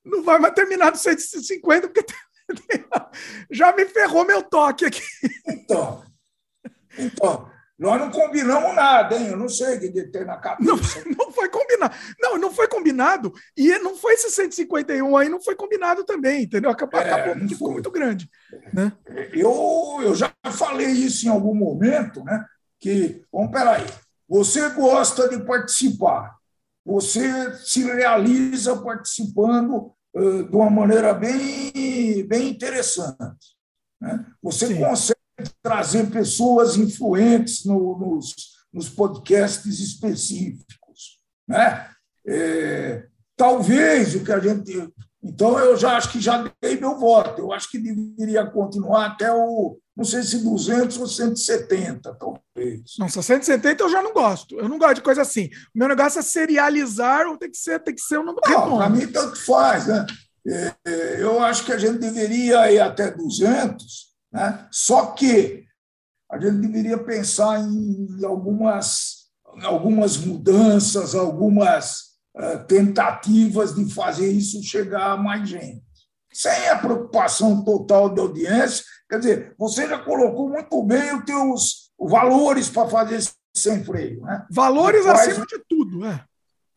Não 0.04 0.24
vai 0.24 0.40
mais 0.40 0.54
terminar 0.54 0.92
no 0.92 0.98
150, 0.98 1.90
porque 1.90 2.06
já 3.52 3.76
me 3.76 3.86
ferrou 3.86 4.26
meu 4.26 4.42
toque 4.42 4.86
aqui. 4.86 5.04
Então, 5.46 6.02
então 6.98 7.57
nós 7.78 8.00
não 8.00 8.10
combinamos 8.10 8.74
nada, 8.74 9.16
hein? 9.16 9.28
Eu 9.28 9.38
não 9.38 9.48
sei 9.48 9.78
o 9.78 9.80
que 9.80 10.04
tem 10.08 10.26
na 10.26 10.38
cabeça. 10.38 10.68
Não, 10.68 10.78
não 11.16 11.32
foi 11.32 11.48
combinado. 11.48 11.96
Não, 12.20 12.38
não 12.38 12.52
foi 12.52 12.68
combinado. 12.68 13.34
E 13.56 13.78
não 13.80 13.96
foi 13.96 14.14
esse 14.14 14.32
151 14.32 15.16
aí, 15.16 15.30
não 15.30 15.40
foi 15.40 15.56
combinado 15.56 16.04
também, 16.04 16.44
entendeu? 16.44 16.72
Acabou, 16.72 17.00
é, 17.00 17.12
acabou 17.12 17.48
ficou 17.48 17.72
muito 17.72 17.92
grande. 17.92 18.30
Né? 18.74 18.92
Eu, 19.32 20.00
eu 20.02 20.16
já 20.16 20.34
falei 20.52 20.88
isso 20.88 21.28
em 21.28 21.30
algum 21.30 21.54
momento, 21.54 22.24
né? 22.24 22.46
Que, 22.80 23.24
vamos, 23.32 23.52
peraí, 23.52 23.86
você 24.28 24.70
gosta 24.70 25.30
de 25.30 25.44
participar, 25.46 26.36
você 26.84 27.54
se 27.56 27.84
realiza 27.84 28.76
participando 28.78 29.94
uh, 30.16 30.44
de 30.44 30.56
uma 30.56 30.70
maneira 30.70 31.14
bem, 31.14 32.26
bem 32.28 32.50
interessante. 32.50 33.56
Né? 34.02 34.26
Você 34.42 34.68
Sim. 34.68 34.80
consegue 34.80 35.17
trazer 35.62 36.10
pessoas 36.10 36.78
influentes 36.78 37.66
no, 37.66 37.98
nos, 37.98 38.36
nos 38.74 38.90
podcasts 38.90 39.80
específicos. 39.80 41.20
Né? 41.48 41.90
É, 42.26 43.08
talvez 43.36 44.16
o 44.16 44.24
que 44.24 44.32
a 44.32 44.40
gente. 44.40 44.90
Então, 45.24 45.60
eu 45.60 45.76
já 45.76 45.98
acho 45.98 46.12
que 46.12 46.22
já 46.22 46.50
dei 46.62 46.80
meu 46.80 46.98
voto. 46.98 47.42
Eu 47.42 47.52
acho 47.52 47.70
que 47.70 47.78
deveria 47.78 48.46
continuar 48.46 49.08
até 49.08 49.32
o. 49.32 49.78
Não 49.96 50.06
sei 50.06 50.22
se 50.22 50.44
200 50.44 50.98
ou 51.00 51.08
170, 51.08 52.14
talvez. 52.14 52.84
Não, 53.00 53.10
170 53.10 53.84
eu 53.84 53.90
já 53.90 54.02
não 54.02 54.14
gosto. 54.14 54.56
Eu 54.60 54.70
não 54.70 54.78
gosto 54.78 54.96
de 54.96 55.02
coisa 55.02 55.24
assim. 55.24 55.50
O 55.74 55.80
meu 55.80 55.88
negócio 55.88 56.20
é 56.20 56.22
serializar 56.22 57.26
ou 57.26 57.36
tem 57.36 57.50
que 57.50 57.58
ser, 57.58 57.80
tem 57.80 57.96
que 57.96 58.02
ser 58.02 58.20
um 58.20 58.24
número 58.24 58.42
Para 58.42 58.90
mim, 58.90 59.08
tanto 59.08 59.36
faz. 59.44 59.88
Né? 59.88 60.06
É, 60.48 60.74
é, 60.86 61.22
eu 61.22 61.42
acho 61.44 61.66
que 61.66 61.74
a 61.74 61.78
gente 61.78 61.98
deveria 61.98 62.72
ir 62.72 62.80
até 62.80 63.12
200, 63.12 64.08
né? 64.38 64.68
Só 64.72 65.08
que 65.08 65.66
a 66.32 66.40
gente 66.40 66.58
deveria 66.58 66.98
pensar 66.98 67.60
em 67.60 68.24
algumas, 68.24 69.30
algumas 69.64 70.16
mudanças, 70.18 71.16
algumas 71.16 72.02
uh, 72.36 72.64
tentativas 72.68 73.74
de 73.74 73.92
fazer 73.92 74.32
isso 74.32 74.62
chegar 74.62 75.14
a 75.14 75.18
mais 75.18 75.50
gente. 75.50 75.82
Sem 76.32 76.70
a 76.70 76.76
preocupação 76.76 77.64
total 77.64 78.14
da 78.14 78.22
audiência. 78.22 78.86
Quer 79.10 79.20
dizer, 79.20 79.56
você 79.58 79.88
já 79.88 79.98
colocou 79.98 80.50
muito 80.50 80.84
bem 80.84 81.16
os 81.16 81.26
teus 81.26 81.92
valores 82.00 82.70
para 82.70 82.88
fazer 82.88 83.28
sem 83.56 83.84
freio. 83.84 84.22
Né? 84.22 84.46
Valores 84.52 85.04
Depois, 85.04 85.28
acima 85.30 85.46
de 85.48 85.60
tudo. 85.68 86.06
É. 86.06 86.24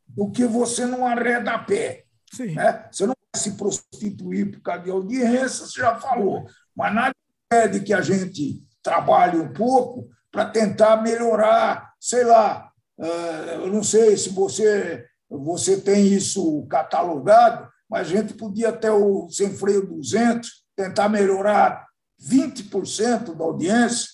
Do 0.08 0.30
que 0.30 0.46
você 0.46 0.86
não 0.86 1.06
arreda 1.06 1.52
a 1.52 1.58
pé. 1.58 2.04
Sim. 2.32 2.54
Né? 2.54 2.88
Você 2.90 3.04
não 3.04 3.14
vai 3.34 3.42
se 3.42 3.52
prostituir 3.52 4.50
por 4.50 4.62
causa 4.62 4.84
de 4.84 4.90
audiência, 4.90 5.66
você 5.66 5.78
já 5.78 5.96
falou. 5.96 6.46
Mas 6.74 6.94
nada 6.94 7.14
pede 7.50 7.80
que 7.80 7.92
a 7.92 8.00
gente 8.00 8.62
trabalhe 8.80 9.36
um 9.36 9.52
pouco 9.52 10.08
para 10.30 10.46
tentar 10.46 11.02
melhorar, 11.02 11.92
sei 11.98 12.24
lá, 12.24 12.70
eh, 12.98 13.56
eu 13.56 13.66
não 13.66 13.82
sei 13.82 14.16
se 14.16 14.30
você, 14.30 15.04
você 15.28 15.80
tem 15.80 16.06
isso 16.06 16.64
catalogado, 16.68 17.68
mas 17.90 18.06
a 18.06 18.10
gente 18.10 18.34
podia 18.34 18.68
até 18.68 18.92
o 18.92 19.28
Sem 19.28 19.52
Freio 19.52 19.84
200 19.84 20.48
tentar 20.76 21.08
melhorar 21.08 21.88
20% 22.22 23.34
da 23.34 23.44
audiência. 23.44 24.08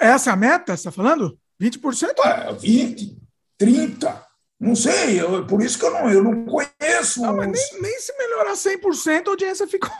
Essa 0.00 0.30
é 0.30 0.32
a 0.32 0.36
meta, 0.36 0.76
você 0.76 0.80
está 0.88 0.90
falando? 0.90 1.38
20%? 1.60 2.18
É, 2.24 2.52
20%, 2.52 3.16
30%. 3.60 4.26
Não 4.58 4.74
sei, 4.74 5.20
eu, 5.20 5.46
por 5.46 5.62
isso 5.62 5.78
que 5.78 5.84
eu 5.84 5.90
não, 5.90 6.10
eu 6.10 6.24
não 6.24 6.46
conheço. 6.46 7.20
Não, 7.20 7.36
mas 7.36 7.46
nem, 7.48 7.82
nem 7.82 8.00
se 8.00 8.16
melhorar 8.16 8.54
100%, 8.54 9.26
a 9.26 9.30
audiência 9.30 9.68
ficou. 9.68 9.90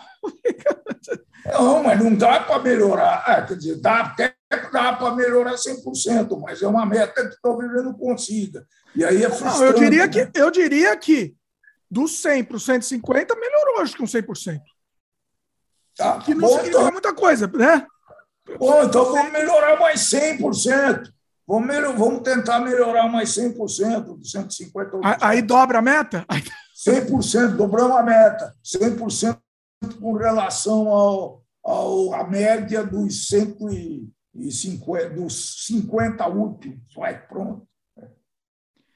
Não, 1.52 1.82
mas 1.82 2.02
não 2.02 2.14
dá 2.14 2.40
para 2.40 2.62
melhorar. 2.62 3.24
Ah, 3.26 3.42
quer 3.42 3.56
dizer, 3.56 3.76
dá 3.76 4.00
até 4.00 4.34
dá 4.72 4.92
para 4.92 5.14
melhorar 5.14 5.54
100%, 5.54 6.40
mas 6.40 6.62
é 6.62 6.66
uma 6.66 6.86
meta 6.86 7.28
que 7.28 7.36
talvez 7.42 7.72
eu 7.72 7.82
não 7.84 7.94
consiga. 7.94 8.66
E 8.94 9.04
aí 9.04 9.24
é 9.24 9.30
frustrante. 9.30 9.58
Não, 9.58 9.66
eu, 9.66 9.74
diria 9.74 10.06
né? 10.06 10.08
que, 10.08 10.38
eu 10.38 10.50
diria 10.50 10.96
que 10.96 11.36
do 11.90 12.08
100 12.08 12.44
para 12.44 12.56
o 12.56 12.60
150 12.60 13.34
melhorou, 13.34 13.80
acho 13.80 13.96
que 13.96 14.02
um 14.02 14.06
100%. 14.06 14.60
Tá, 15.96 16.18
que 16.18 16.34
não 16.34 16.42
bom, 16.42 16.48
significa 16.48 16.78
então... 16.78 16.92
muita 16.92 17.14
coisa, 17.14 17.46
né? 17.46 17.86
Bom, 18.58 18.84
então 18.84 19.04
vamos 19.12 19.32
melhorar 19.32 19.78
mais 19.78 20.00
100%. 20.10 21.10
Vamos, 21.48 21.66
melhor, 21.66 21.96
vamos 21.96 22.22
tentar 22.22 22.58
melhorar 22.58 23.08
mais 23.08 23.30
100% 23.30 24.20
de 24.20 24.28
150 24.28 24.98
Aí, 25.04 25.16
aí 25.20 25.42
dobra 25.42 25.78
a 25.78 25.82
meta? 25.82 26.26
100%, 26.76 27.56
dobramos 27.56 27.96
a 27.96 28.02
meta. 28.02 28.54
100% 28.64 29.38
com 30.00 30.12
relação 30.14 30.88
ao, 30.88 31.42
ao, 31.64 32.14
à 32.14 32.24
média 32.24 32.84
dos 32.84 33.28
150, 33.28 35.10
dos 35.10 35.66
50 35.66 36.28
últimos. 36.28 36.94
Vai, 36.94 37.26
pronto. 37.26 37.66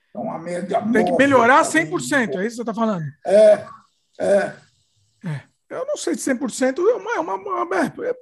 Então, 0.09 0.33
a 0.33 0.39
média. 0.39 0.83
Tem 0.93 1.05
que 1.05 1.17
melhorar 1.17 1.63
100%, 1.63 1.73
é 1.73 1.87
isso 1.87 2.31
que 2.33 2.51
você 2.51 2.63
está 2.63 2.75
falando? 2.75 3.05
É, 3.27 3.67
é. 4.21 4.57
é. 5.25 5.43
Eu 5.69 5.87
não 5.87 5.97
sei 5.97 6.17
se 6.17 6.35
100% 6.35 6.79
é 6.79 6.95
uma. 6.95 7.15
É 7.15 7.21
uma, 7.21 7.35
uma 7.35 7.77
é, 8.05 8.15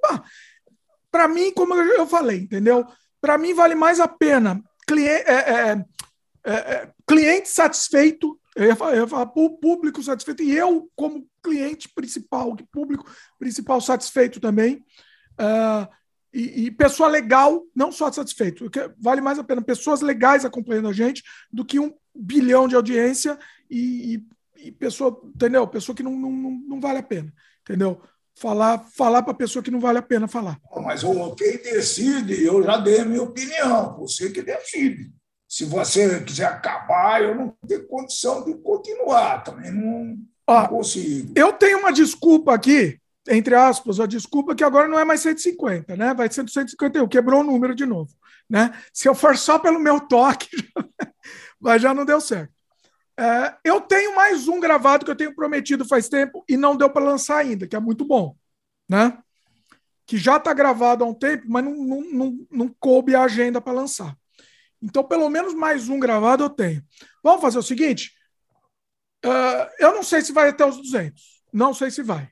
Para 1.11 1.27
mim, 1.29 1.53
como 1.53 1.75
eu 1.75 2.07
falei, 2.07 2.41
entendeu? 2.41 2.87
para 3.21 3.39
mim 3.39 3.55
vale 3.55 3.75
mais 3.75 4.01
a 4.01 4.09
pena 4.09 4.63
cliente, 4.87 5.25
é, 5.27 5.35
é, 5.35 5.85
é, 6.45 6.53
é, 6.53 6.91
cliente 7.07 7.49
satisfeito, 7.49 8.39
eu 8.57 8.67
ia, 8.67 8.77
falar, 8.77 8.93
eu 8.93 9.03
ia 9.03 9.09
falar 9.09 9.27
público 9.27 10.03
satisfeito, 10.03 10.43
e 10.43 10.57
eu, 10.57 10.89
como 10.97 11.27
cliente 11.49 11.89
principal, 11.89 12.55
público 12.71 13.05
principal 13.39 13.81
satisfeito 13.81 14.41
também, 14.41 14.85
uh, 15.41 15.89
e, 16.33 16.67
e, 16.67 16.71
pessoa 16.71 17.09
legal, 17.09 17.63
não 17.75 17.91
só 17.91 18.13
satisfeito, 18.13 18.71
vale 18.99 19.23
mais 19.23 19.39
a 19.39 19.45
pena 19.45 19.63
pessoas 19.63 20.03
legais 20.03 20.45
acompanhando 20.45 20.89
a 20.89 20.93
gente 20.93 21.23
do 21.51 21.65
que 21.65 21.81
um 21.81 21.95
bilhão 22.15 22.69
de 22.69 22.77
audiência 22.77 23.39
e, 23.71 24.23
e, 24.57 24.67
e 24.69 24.73
pessoa, 24.73 25.19
entendeu? 25.35 25.67
Pessoa 25.67 25.97
que 25.97 26.03
não, 26.03 26.15
não, 26.15 26.31
não 26.31 26.81
vale 26.81 26.99
a 26.99 27.03
pena, 27.03 27.33
entendeu? 27.63 28.03
falar 28.39 28.79
falar 28.97 29.23
para 29.23 29.33
a 29.33 29.37
pessoa 29.37 29.63
que 29.63 29.71
não 29.71 29.81
vale 29.81 29.99
a 29.99 30.03
pena 30.03 30.29
falar. 30.29 30.61
Mas 30.85 31.03
quem 31.37 31.59
decide, 31.59 32.45
eu 32.45 32.63
já 32.63 32.77
dei 32.77 33.01
a 33.01 33.05
minha 33.05 33.23
opinião, 33.23 33.97
você 33.97 34.31
que 34.31 34.43
decide. 34.43 35.11
Se 35.49 35.65
você 35.65 36.23
quiser 36.23 36.45
acabar, 36.45 37.23
eu 37.23 37.35
não 37.35 37.57
tenho 37.67 37.89
condição 37.89 38.45
de 38.45 38.55
continuar, 38.59 39.43
também 39.43 39.73
não, 39.73 40.19
Ó, 40.49 40.67
consigo. 40.67 41.31
Eu 41.37 41.53
tenho 41.53 41.79
uma 41.79 41.93
desculpa 41.93 42.55
aqui, 42.55 42.99
entre 43.29 43.55
aspas, 43.55 44.01
a 44.01 44.07
desculpa 44.07 44.55
que 44.55 44.65
agora 44.65 44.89
não 44.89 44.99
é 44.99 45.05
mais 45.05 45.21
150, 45.21 45.95
né? 45.95 46.15
Vai 46.15 46.33
ser 46.33 46.49
151, 46.49 47.07
quebrou 47.07 47.43
o 47.43 47.45
número 47.45 47.75
de 47.75 47.85
novo, 47.85 48.11
né? 48.49 48.73
Se 48.91 49.07
eu 49.07 49.15
for 49.15 49.37
só 49.37 49.59
pelo 49.59 49.79
meu 49.79 50.01
toque, 50.01 50.49
mas 51.61 51.83
já 51.83 51.93
não 51.93 52.07
deu 52.07 52.19
certo. 52.19 52.51
É, 53.15 53.57
eu 53.63 53.83
tenho 53.83 54.17
mais 54.17 54.49
um 54.49 54.59
gravado 54.59 55.05
que 55.05 55.11
eu 55.11 55.17
tenho 55.17 55.35
prometido 55.35 55.85
faz 55.85 56.09
tempo 56.09 56.43
e 56.49 56.57
não 56.57 56.75
deu 56.75 56.89
para 56.89 57.05
lançar 57.05 57.37
ainda, 57.37 57.67
que 57.67 57.77
é 57.77 57.81
muito 57.81 58.07
bom, 58.07 58.35
né? 58.89 59.19
Que 60.07 60.17
já 60.17 60.39
está 60.39 60.55
gravado 60.55 61.05
há 61.05 61.07
um 61.07 61.13
tempo, 61.13 61.45
mas 61.47 61.63
não, 61.63 61.75
não, 61.75 62.01
não, 62.01 62.47
não 62.51 62.75
coube 62.81 63.15
a 63.15 63.25
agenda 63.25 63.61
para 63.61 63.75
lançar. 63.75 64.17
Então, 64.81 65.05
pelo 65.05 65.29
menos 65.29 65.53
mais 65.53 65.91
um 65.91 65.99
gravado 65.99 66.45
eu 66.45 66.49
tenho. 66.49 66.83
Vamos 67.23 67.43
fazer 67.43 67.59
o 67.59 67.63
seguinte: 67.63 68.13
uh, 69.25 69.71
eu 69.79 69.95
não 69.95 70.03
sei 70.03 70.23
se 70.23 70.33
vai 70.33 70.49
até 70.49 70.67
os 70.67 70.77
200, 70.77 71.23
não 71.53 71.73
sei 71.73 71.91
se 71.91 72.03
vai, 72.03 72.29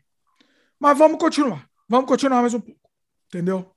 mas 0.78 0.96
vamos 0.96 1.18
continuar. 1.18 1.66
Vamos 1.88 2.08
continuar 2.08 2.40
mais 2.40 2.54
um 2.54 2.60
pouco, 2.60 2.80
entendeu? 3.28 3.70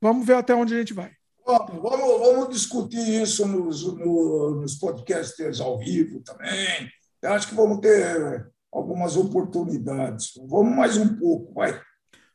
Vamos 0.00 0.26
ver 0.26 0.36
até 0.36 0.54
onde 0.54 0.74
a 0.74 0.78
gente 0.78 0.94
vai. 0.94 1.10
Vamos, 1.46 1.80
vamos 1.82 2.48
discutir 2.48 3.22
isso 3.22 3.46
nos, 3.46 3.84
no, 3.84 4.62
nos 4.62 4.76
podcasts 4.76 5.60
ao 5.60 5.78
vivo 5.78 6.20
também. 6.20 6.88
Eu 7.20 7.32
acho 7.32 7.48
que 7.48 7.54
vamos 7.54 7.80
ter 7.80 8.50
algumas 8.72 9.16
oportunidades. 9.16 10.32
Vamos 10.48 10.74
mais 10.74 10.96
um 10.96 11.16
pouco, 11.18 11.52
vai. 11.52 11.78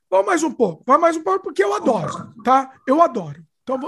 Vamos 0.09 0.27
mais 0.27 0.43
um 0.43 0.51
pouco, 0.51 0.83
vai 0.85 0.97
mais 0.97 1.17
um 1.17 1.24
pouco, 1.24 1.43
porque 1.43 1.63
eu 1.63 1.74
adoro, 1.75 2.33
tá? 2.43 2.72
Eu 2.88 3.01
adoro. 3.01 3.43
Então, 3.63 3.79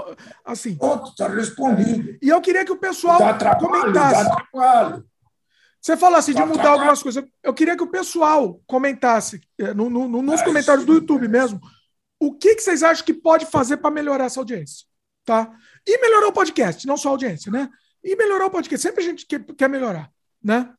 assim. 0.44 0.78
está 1.04 1.26
respondido. 1.28 2.16
E 2.22 2.28
eu 2.28 2.40
queria 2.40 2.64
que 2.64 2.70
o 2.70 2.78
pessoal 2.78 3.18
dá 3.18 3.34
trabalho, 3.34 3.66
comentasse. 3.66 4.28
Dá 4.28 4.36
trabalho. 4.36 5.04
Você 5.82 5.96
fala 5.96 6.18
assim 6.18 6.32
de 6.32 6.44
mudar 6.44 6.70
algumas 6.70 7.02
coisas. 7.02 7.24
Eu 7.42 7.52
queria 7.52 7.76
que 7.76 7.82
o 7.82 7.90
pessoal 7.90 8.60
comentasse 8.66 9.40
eh, 9.58 9.74
no, 9.74 9.90
no, 9.90 10.22
nos 10.22 10.40
é, 10.40 10.44
comentários 10.44 10.86
do 10.86 10.94
YouTube 10.94 11.26
mesmo. 11.26 11.60
O 12.20 12.32
que, 12.32 12.54
que 12.54 12.62
vocês 12.62 12.84
acham 12.84 13.04
que 13.04 13.12
pode 13.12 13.46
fazer 13.46 13.78
para 13.78 13.90
melhorar 13.90 14.26
essa 14.26 14.38
audiência? 14.38 14.86
tá? 15.24 15.52
E 15.86 16.00
melhorar 16.00 16.28
o 16.28 16.32
podcast, 16.32 16.86
não 16.86 16.96
só 16.96 17.08
a 17.08 17.12
audiência, 17.12 17.50
né? 17.50 17.68
E 18.02 18.16
melhorar 18.16 18.46
o 18.46 18.50
podcast. 18.50 18.82
Sempre 18.86 19.02
a 19.02 19.06
gente 19.06 19.26
quer, 19.26 19.44
quer 19.44 19.68
melhorar, 19.68 20.10
né? 20.42 20.72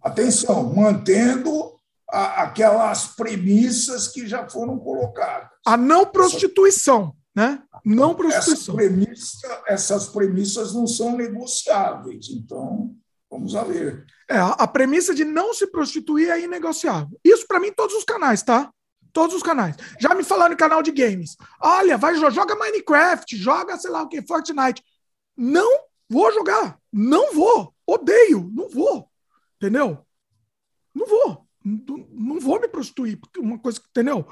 Atenção, 0.00 0.74
mantendo 0.74 1.78
a, 2.10 2.42
aquelas 2.42 3.08
premissas 3.08 4.08
que 4.08 4.26
já 4.26 4.48
foram 4.48 4.78
colocadas. 4.78 5.48
A 5.66 5.76
não 5.76 6.06
prostituição, 6.06 7.14
né? 7.34 7.62
Não 7.84 8.14
prostituição. 8.14 8.74
Essa 8.74 8.88
premissa, 8.88 9.62
essas 9.66 10.08
premissas 10.08 10.74
não 10.74 10.86
são 10.86 11.16
negociáveis, 11.16 12.28
então 12.30 12.94
vamos 13.32 13.56
a 13.56 13.64
ver. 13.64 14.04
É, 14.28 14.36
a 14.36 14.66
premissa 14.66 15.14
de 15.14 15.24
não 15.24 15.54
se 15.54 15.66
prostituir 15.66 16.28
é 16.28 16.40
inegociável. 16.42 17.18
Isso 17.24 17.46
para 17.48 17.58
mim 17.58 17.72
todos 17.72 17.96
os 17.96 18.04
canais, 18.04 18.42
tá? 18.42 18.70
Todos 19.10 19.34
os 19.34 19.42
canais. 19.42 19.74
Já 19.98 20.14
me 20.14 20.22
falaram 20.22 20.52
em 20.52 20.56
canal 20.56 20.82
de 20.82 20.90
games. 20.90 21.36
Olha, 21.58 21.96
vai 21.96 22.14
joga 22.14 22.54
Minecraft, 22.54 23.34
joga 23.36 23.78
sei 23.78 23.90
lá 23.90 24.02
o 24.02 24.08
que, 24.08 24.20
Fortnite. 24.20 24.82
Não 25.34 25.86
vou 26.08 26.30
jogar. 26.32 26.78
Não 26.92 27.32
vou. 27.32 27.74
Odeio. 27.86 28.50
Não 28.52 28.68
vou. 28.68 29.10
Entendeu? 29.56 30.06
Não 30.94 31.06
vou. 31.06 31.46
Não, 31.64 32.08
não 32.10 32.40
vou 32.40 32.60
me 32.60 32.68
prostituir. 32.68 33.18
Uma 33.38 33.58
coisa, 33.58 33.80
entendeu? 33.90 34.26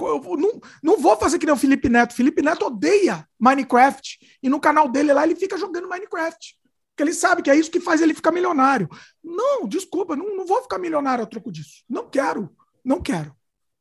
Eu 0.00 0.36
não, 0.36 0.60
não 0.82 0.96
vou 0.96 1.16
fazer 1.16 1.38
que 1.38 1.46
nem 1.46 1.54
o 1.54 1.58
Felipe 1.58 1.88
Neto. 1.88 2.14
Felipe 2.14 2.42
Neto 2.42 2.66
odeia 2.66 3.28
Minecraft. 3.38 4.18
E 4.42 4.48
no 4.48 4.60
canal 4.60 4.88
dele 4.88 5.12
lá 5.12 5.24
ele 5.24 5.36
fica 5.36 5.56
jogando 5.56 5.88
Minecraft. 5.88 6.59
Porque 7.00 7.08
ele 7.08 7.14
sabe 7.14 7.40
que 7.42 7.50
é 7.50 7.56
isso 7.56 7.70
que 7.70 7.80
faz 7.80 8.02
ele 8.02 8.12
ficar 8.12 8.30
milionário. 8.30 8.86
Não, 9.24 9.66
desculpa, 9.66 10.14
não, 10.14 10.36
não 10.36 10.44
vou 10.44 10.60
ficar 10.60 10.78
milionário 10.78 11.24
a 11.24 11.26
troco 11.26 11.50
disso. 11.50 11.82
Não 11.88 12.10
quero. 12.10 12.54
Não 12.84 13.00
quero. 13.00 13.34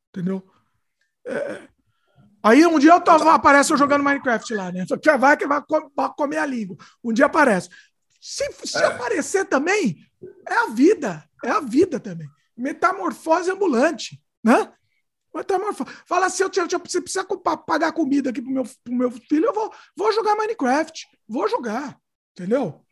Entendeu? 0.10 0.42
É... 1.28 1.68
Aí 2.42 2.66
um 2.66 2.80
dia 2.80 2.94
eu 2.94 3.02
tava, 3.02 3.34
aparece 3.34 3.74
eu 3.74 3.78
jogando 3.78 4.06
Minecraft 4.06 4.54
lá, 4.54 4.72
né? 4.72 4.86
Vai 5.20 5.36
que 5.36 5.46
vai 5.46 5.62
comer 6.16 6.38
a 6.38 6.46
língua. 6.46 6.78
Um 7.04 7.12
dia 7.12 7.26
aparece. 7.26 7.68
Se, 8.22 8.50
se 8.64 8.78
é. 8.78 8.86
aparecer 8.86 9.44
também, 9.44 9.98
é 10.48 10.54
a 10.54 10.68
vida. 10.68 11.22
É 11.44 11.50
a 11.50 11.60
vida 11.60 12.00
também. 12.00 12.30
Metamorfose 12.56 13.52
ambulante, 13.52 14.18
né? 14.42 14.72
Metamorfose. 15.36 15.92
Fala 16.06 16.28
assim, 16.28 16.44
eu, 16.44 16.52
eu, 16.56 16.68
eu, 16.72 16.80
você 16.80 17.02
precisa 17.02 17.26
pagar 17.68 17.92
comida 17.92 18.30
aqui 18.30 18.42
pro 18.42 18.52
meu, 18.52 18.64
pro 18.82 18.94
meu 18.94 19.12
filho, 19.12 19.48
eu 19.48 19.54
vou, 19.54 19.74
vou 19.94 20.14
jogar 20.14 20.38
Minecraft. 20.38 21.06
Vou 21.28 21.50
jogar. 21.50 22.00
Entendeu? 22.32 22.86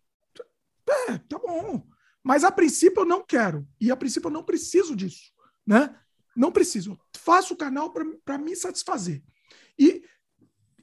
É, 0.89 1.17
tá 1.17 1.37
bom. 1.37 1.85
Mas 2.23 2.43
a 2.43 2.51
princípio 2.51 3.01
eu 3.01 3.05
não 3.05 3.23
quero. 3.23 3.67
E 3.79 3.91
a 3.91 3.95
princípio 3.95 4.27
eu 4.27 4.33
não 4.33 4.43
preciso 4.43 4.95
disso, 4.95 5.31
né? 5.65 5.95
Não 6.35 6.51
preciso. 6.51 6.99
Faço 7.17 7.53
o 7.53 7.57
canal 7.57 7.91
para 8.23 8.37
me 8.37 8.55
satisfazer. 8.55 9.23
E, 9.77 10.03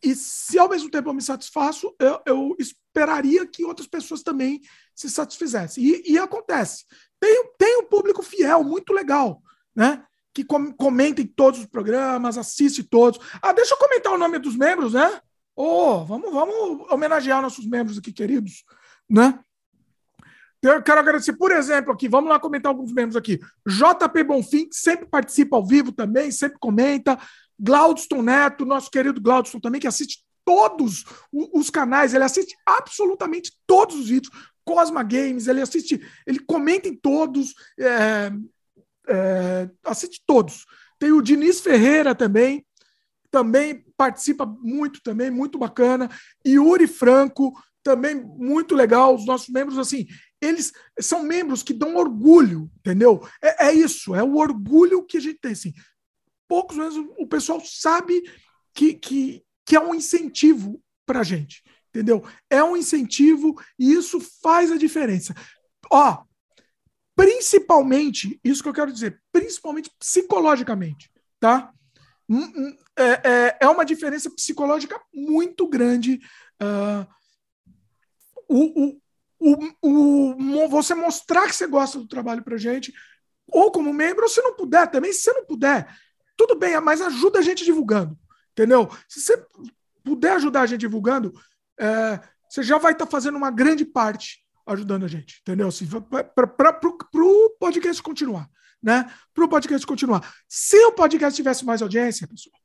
e 0.02 0.14
se 0.14 0.58
ao 0.58 0.68
mesmo 0.68 0.90
tempo 0.90 1.08
eu 1.08 1.14
me 1.14 1.22
satisfaço, 1.22 1.94
eu, 1.98 2.20
eu 2.26 2.56
esperaria 2.58 3.46
que 3.46 3.64
outras 3.64 3.86
pessoas 3.86 4.22
também 4.22 4.60
se 4.94 5.08
satisfizessem. 5.08 5.84
E, 5.84 6.12
e 6.12 6.18
acontece. 6.18 6.84
Tem, 7.20 7.52
tem 7.58 7.78
um 7.78 7.86
público 7.86 8.22
fiel, 8.22 8.64
muito 8.64 8.92
legal, 8.92 9.42
né? 9.74 10.04
Que 10.32 10.44
com, 10.44 10.72
comenta 10.72 11.22
em 11.22 11.26
todos 11.26 11.60
os 11.60 11.66
programas, 11.66 12.36
assiste 12.36 12.82
todos. 12.82 13.20
Ah, 13.40 13.52
deixa 13.52 13.74
eu 13.74 13.78
comentar 13.78 14.12
o 14.12 14.18
nome 14.18 14.38
dos 14.38 14.56
membros, 14.56 14.94
né? 14.94 15.20
Oh, 15.54 16.04
vamos, 16.04 16.32
vamos 16.32 16.90
homenagear 16.90 17.40
nossos 17.40 17.66
membros 17.66 17.96
aqui, 17.96 18.12
queridos, 18.12 18.64
né? 19.08 19.38
Eu 20.66 20.82
quero 20.82 21.00
agradecer, 21.00 21.34
por 21.34 21.52
exemplo, 21.52 21.92
aqui, 21.92 22.08
vamos 22.08 22.30
lá 22.30 22.40
comentar 22.40 22.70
alguns 22.70 22.92
membros 22.92 23.16
aqui. 23.16 23.38
JP 23.66 24.24
Bonfim, 24.24 24.68
que 24.68 24.76
sempre 24.76 25.06
participa 25.06 25.56
ao 25.56 25.66
vivo 25.66 25.92
também, 25.92 26.30
sempre 26.30 26.58
comenta. 26.58 27.18
Glaudston 27.58 28.22
Neto, 28.22 28.64
nosso 28.64 28.90
querido 28.90 29.20
Glaudston 29.20 29.60
também, 29.60 29.80
que 29.80 29.86
assiste 29.86 30.24
todos 30.44 31.04
os 31.32 31.70
canais, 31.70 32.14
ele 32.14 32.24
assiste 32.24 32.54
absolutamente 32.66 33.52
todos 33.66 33.96
os 33.96 34.08
vídeos. 34.08 34.34
Cosma 34.64 35.02
Games, 35.02 35.46
ele 35.46 35.60
assiste, 35.60 36.00
ele 36.26 36.40
comenta 36.40 36.88
em 36.88 36.96
todos, 36.96 37.54
é, 37.78 38.32
é, 39.08 39.70
assiste 39.84 40.22
todos. 40.26 40.64
Tem 40.98 41.12
o 41.12 41.22
Diniz 41.22 41.60
Ferreira 41.60 42.14
também, 42.14 42.64
também 43.30 43.84
participa 43.96 44.46
muito 44.46 45.02
também, 45.02 45.30
muito 45.30 45.58
bacana. 45.58 46.10
Yuri 46.46 46.86
Franco, 46.86 47.52
também 47.82 48.14
muito 48.14 48.74
legal. 48.74 49.14
Os 49.14 49.26
nossos 49.26 49.48
membros, 49.48 49.78
assim, 49.78 50.06
eles 50.40 50.72
são 51.00 51.22
membros 51.22 51.62
que 51.62 51.72
dão 51.72 51.96
orgulho, 51.96 52.70
entendeu? 52.78 53.26
É, 53.42 53.68
é 53.68 53.72
isso, 53.72 54.14
é 54.14 54.22
o 54.22 54.36
orgulho 54.36 55.04
que 55.04 55.16
a 55.16 55.20
gente 55.20 55.38
tem. 55.40 55.52
Assim. 55.52 55.72
Poucos 56.48 56.76
vezes 56.76 56.98
o 57.18 57.26
pessoal 57.26 57.60
sabe 57.64 58.22
que, 58.74 58.94
que, 58.94 59.42
que 59.64 59.76
é 59.76 59.80
um 59.80 59.94
incentivo 59.94 60.82
para 61.06 61.20
a 61.20 61.24
gente, 61.24 61.62
entendeu? 61.88 62.24
É 62.50 62.62
um 62.62 62.76
incentivo 62.76 63.60
e 63.78 63.92
isso 63.92 64.20
faz 64.42 64.70
a 64.70 64.76
diferença. 64.76 65.34
Ó, 65.90 66.24
principalmente, 67.16 68.38
isso 68.42 68.62
que 68.62 68.68
eu 68.68 68.74
quero 68.74 68.92
dizer, 68.92 69.20
principalmente 69.32 69.90
psicologicamente, 69.98 71.10
tá? 71.38 71.72
Hum, 72.28 72.52
hum, 72.56 72.76
é, 72.96 73.30
é, 73.30 73.58
é 73.60 73.68
uma 73.68 73.84
diferença 73.84 74.30
psicológica 74.30 75.00
muito 75.12 75.66
grande. 75.68 76.20
Uh, 76.60 77.06
o, 78.48 79.00
o, 79.44 80.64
o, 80.64 80.68
você 80.68 80.94
mostrar 80.94 81.46
que 81.46 81.54
você 81.54 81.66
gosta 81.66 81.98
do 81.98 82.08
trabalho 82.08 82.42
para 82.42 82.56
gente, 82.56 82.92
ou 83.46 83.70
como 83.70 83.92
membro, 83.92 84.22
ou 84.22 84.28
se 84.28 84.40
não 84.40 84.56
puder 84.56 84.90
também, 84.90 85.12
se 85.12 85.22
você 85.22 85.32
não 85.32 85.44
puder, 85.44 85.86
tudo 86.36 86.56
bem, 86.56 86.80
mas 86.80 87.02
ajuda 87.02 87.40
a 87.40 87.42
gente 87.42 87.64
divulgando, 87.64 88.18
entendeu? 88.52 88.88
Se 89.06 89.20
você 89.20 89.46
puder 90.02 90.32
ajudar 90.32 90.62
a 90.62 90.66
gente 90.66 90.80
divulgando, 90.80 91.32
é, 91.78 92.20
você 92.48 92.62
já 92.62 92.78
vai 92.78 92.92
estar 92.92 93.04
tá 93.04 93.10
fazendo 93.10 93.36
uma 93.36 93.50
grande 93.50 93.84
parte 93.84 94.42
ajudando 94.66 95.04
a 95.04 95.08
gente, 95.08 95.40
entendeu? 95.42 95.68
Assim, 95.68 95.86
para 95.86 96.80
o 97.14 97.50
podcast 97.58 98.02
continuar, 98.02 98.48
né? 98.82 99.12
Para 99.34 99.44
o 99.44 99.48
podcast 99.48 99.86
continuar. 99.86 100.34
Se 100.48 100.78
o 100.86 100.92
podcast 100.92 101.36
tivesse 101.36 101.66
mais 101.66 101.82
audiência, 101.82 102.26
pessoal, 102.26 102.58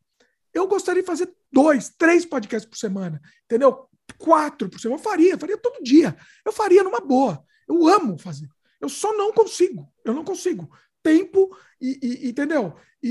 eu 0.53 0.65
gostaria 0.65 1.01
de 1.01 1.08
fazer 1.08 1.29
dois, 1.51 1.90
três 1.90 2.26
podcasts 2.26 2.69
por 2.69 2.78
semana, 2.78 3.22
entendeu? 3.44 3.88
Quatro 4.17 4.69
por 4.69 4.79
semana. 4.79 4.99
Eu 4.99 5.03
faria, 5.03 5.33
eu 5.33 5.40
faria 5.40 5.58
todo 5.58 5.83
dia. 5.83 6.15
Eu 6.45 6.51
faria 6.51 6.83
numa 6.83 6.99
boa. 6.99 7.43
Eu 7.67 7.88
amo 7.88 8.17
fazer. 8.17 8.49
Eu 8.79 8.90
só 8.90 9.13
não 9.15 9.31
consigo. 9.31 9.92
Eu 10.03 10.13
não 10.13 10.24
consigo. 10.24 10.69
Tempo 11.03 11.56
e, 11.79 11.99
e 12.01 12.29
entendeu? 12.29 12.75
E, 13.01 13.09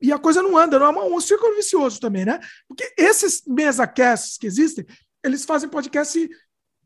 e, 0.00 0.08
e, 0.08 0.12
a 0.12 0.18
coisa 0.18 0.42
não 0.42 0.56
anda, 0.58 0.78
não 0.78 0.86
é 0.86 0.90
um, 0.90 1.16
um 1.16 1.20
círculo 1.20 1.54
vicioso 1.54 1.98
também, 1.98 2.24
né? 2.24 2.38
Porque 2.66 2.92
esses 2.98 3.42
mesa 3.46 3.86
casts 3.86 4.36
que 4.36 4.46
existem, 4.46 4.84
eles 5.24 5.44
fazem 5.44 5.68
podcast, 5.68 6.28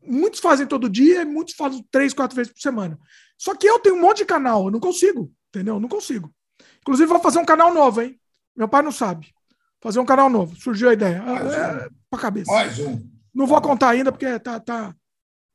muitos 0.01 0.39
fazem 0.39 0.65
todo 0.65 0.89
dia, 0.89 1.25
muitos 1.25 1.53
fazem 1.53 1.85
três, 1.91 2.13
quatro 2.13 2.35
vezes 2.35 2.53
por 2.53 2.61
semana. 2.61 2.97
Só 3.37 3.53
que 3.55 3.67
eu 3.67 3.79
tenho 3.79 3.95
um 3.95 4.01
monte 4.01 4.19
de 4.19 4.25
canal, 4.25 4.65
eu 4.65 4.71
não 4.71 4.79
consigo, 4.79 5.29
entendeu? 5.49 5.75
Eu 5.75 5.79
não 5.81 5.89
consigo. 5.89 6.33
Inclusive, 6.79 7.09
vou 7.09 7.19
fazer 7.19 7.39
um 7.39 7.45
canal 7.45 7.73
novo, 7.73 8.01
hein? 8.01 8.17
Meu 8.55 8.69
pai 8.69 8.81
não 8.81 8.91
sabe. 8.91 9.33
Fazer 9.81 9.99
um 9.99 10.05
canal 10.05 10.29
novo. 10.29 10.55
Surgiu 10.55 10.89
a 10.89 10.93
ideia. 10.93 11.21
É, 11.21 11.85
é, 11.85 11.89
pra 12.09 12.19
cabeça. 12.19 12.51
Mais 12.51 12.79
um. 12.79 13.12
Não 13.33 13.47
vou 13.47 13.61
contar 13.61 13.89
ainda, 13.89 14.11
porque 14.11 14.39
tá, 14.39 14.59
tá, 14.59 14.95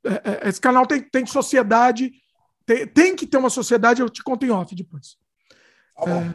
é, 0.04 0.46
é, 0.46 0.48
esse 0.48 0.60
canal 0.60 0.86
tem, 0.86 1.02
tem 1.02 1.24
sociedade, 1.26 2.12
tem, 2.66 2.86
tem 2.86 3.16
que 3.16 3.26
ter 3.26 3.36
uma 3.36 3.50
sociedade, 3.50 4.00
eu 4.00 4.08
te 4.08 4.22
conto 4.22 4.44
em 4.44 4.50
off 4.50 4.74
depois. 4.74 5.16
Tá 5.96 6.10
é, 6.10 6.34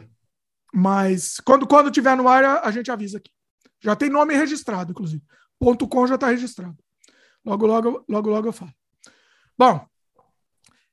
mas 0.72 1.40
quando, 1.40 1.66
quando 1.66 1.90
tiver 1.90 2.16
no 2.16 2.28
ar, 2.28 2.64
a 2.64 2.70
gente 2.70 2.90
avisa 2.90 3.18
aqui. 3.18 3.30
Já 3.80 3.94
tem 3.94 4.08
nome 4.08 4.34
registrado, 4.34 4.92
inclusive. 4.92 5.22
Ponto 5.58 5.86
.com 5.86 6.06
já 6.06 6.14
está 6.14 6.28
registrado. 6.28 6.76
Logo, 7.44 7.66
logo, 7.66 8.04
logo, 8.08 8.30
logo 8.30 8.48
eu 8.48 8.52
falo. 8.52 8.72
Bom, 9.56 9.86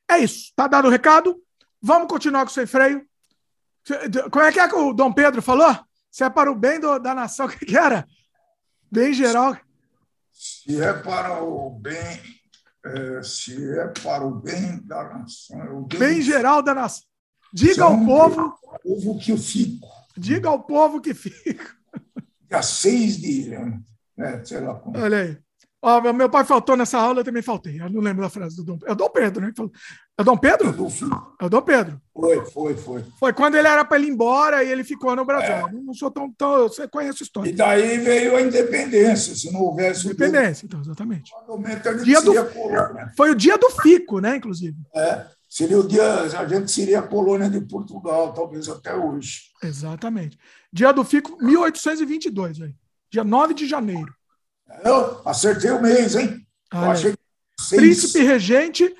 é 0.10 0.19
isso. 0.19 0.51
Tá 0.56 0.67
dado 0.67 0.88
o 0.88 0.92
recado? 0.92 1.42
Vamos 1.82 2.08
continuar 2.10 2.44
com 2.46 2.51
o 2.51 2.53
sem 2.53 2.66
freio. 2.66 3.06
Como 4.30 4.46
é 4.46 4.51
que 4.51 4.60
é 4.60 4.67
que 4.67 4.76
o 4.76 4.94
Dom 4.94 5.12
Pedro 5.12 5.42
falou? 5.42 5.76
Se 6.12 6.24
é 6.24 6.30
para 6.30 6.51
o 6.51 6.56
bem 6.56 6.80
do, 6.80 7.00
da 7.00 7.16
nação, 7.16 7.46
o 7.48 7.50
que, 7.50 7.66
que 7.66 7.78
era? 7.78 8.06
Bem 8.92 9.14
geral. 9.14 9.58
Se 10.43 10.81
é 10.81 10.91
para 10.91 11.43
o 11.43 11.69
bem, 11.69 12.19
é, 12.83 13.22
se 13.22 13.77
é 13.77 13.90
para 13.90 14.25
o 14.25 14.33
bem 14.33 14.81
da 14.83 15.03
nação. 15.03 15.88
É 15.93 15.97
bem 15.99 16.19
geral 16.19 16.63
da 16.63 16.74
nação. 16.74 17.03
Diga 17.53 17.83
ao 17.83 18.03
povo. 18.03 18.56
povo 18.81 19.19
que 19.19 19.31
eu 19.31 19.38
fico. 19.38 19.88
Diga 20.17 20.49
ao 20.49 20.63
povo 20.63 20.99
que 20.99 21.13
fica. 21.13 21.77
Dia 22.49 22.63
6 22.63 23.17
de. 23.17 23.49
Né, 24.17 24.43
sei 24.43 24.61
lá 24.61 24.74
como. 24.79 24.97
Olha 24.97 25.19
aí. 25.19 25.38
Ó, 25.83 25.99
meu, 25.99 26.14
meu 26.14 26.30
pai 26.30 26.46
faltou 26.46 26.78
nessa 26.78 26.99
aula, 26.99 27.22
eu 27.22 27.24
também 27.24 27.42
faltei. 27.42 27.81
Eu 27.81 27.90
não 27.90 28.01
lembro 28.01 28.22
da 28.22 28.30
frase 28.30 28.56
do 28.56 28.64
Dom 28.64 28.78
É 28.85 28.92
o 28.92 28.96
Dom 28.96 29.10
Pedro, 29.10 29.42
né? 29.42 29.51
É 30.15 30.22
o 30.22 30.24
Dom 30.24 30.38
Pedro? 30.38 30.67
É 31.40 31.46
o 31.46 31.49
Dom 31.49 31.62
Pedro. 31.64 31.99
Foi, 32.14 32.46
foi, 32.46 32.78
foi. 32.78 33.06
Foi 33.19 33.33
quando 33.33 33.56
ele 33.56 33.67
era 33.67 33.83
para 33.83 33.97
ir 33.97 34.08
embora 34.08 34.64
e 34.64 34.69
ele 34.69 34.83
ficou 34.83 35.15
no 35.15 35.26
Brasil. 35.26 35.67
É. 35.67 35.72
Não 35.72 35.94
sou 35.96 36.12
tão, 36.12 36.31
tão. 36.33 36.67
Você 36.67 36.88
conhece 36.88 37.24
a 37.24 37.26
história. 37.26 37.49
E 37.49 37.53
daí 37.53 37.97
veio 37.97 38.35
a 38.35 38.42
independência. 38.42 39.33
Se 39.33 39.51
não 39.51 39.62
houvesse. 39.62 40.06
Independência, 40.06 40.67
então, 40.67 40.81
exatamente. 40.81 41.31
Dia 42.03 42.22
do... 42.22 42.33
Foi 43.17 43.31
o 43.31 43.35
dia 43.35 43.58
do 43.58 43.72
Fico, 43.72 44.19
né, 44.19 44.35
inclusive. 44.35 44.78
É. 44.96 45.26
Seria 45.49 45.80
o 45.80 45.88
dia. 45.88 46.22
A 46.22 46.47
gente 46.47 46.72
seria 46.72 46.99
a 46.99 47.08
colônia 47.08 47.49
de 47.49 47.60
Portugal, 47.60 48.33
talvez 48.33 48.69
até 48.69 48.96
hoje. 48.96 49.46
Exatamente. 49.64 50.38
Dia 50.72 50.92
do 50.92 51.03
Fico, 51.03 51.44
1822, 51.44 52.62
aí. 52.62 52.76
dia 53.10 53.24
9 53.24 53.56
de 53.56 53.67
janeiro. 53.67 54.14
Eu 54.84 55.22
acertei 55.26 55.72
o 55.72 55.82
mês, 55.82 56.16
hein? 56.16 56.46
Achei 56.72 57.16
Príncipe 57.70 58.24
regente 58.24 58.96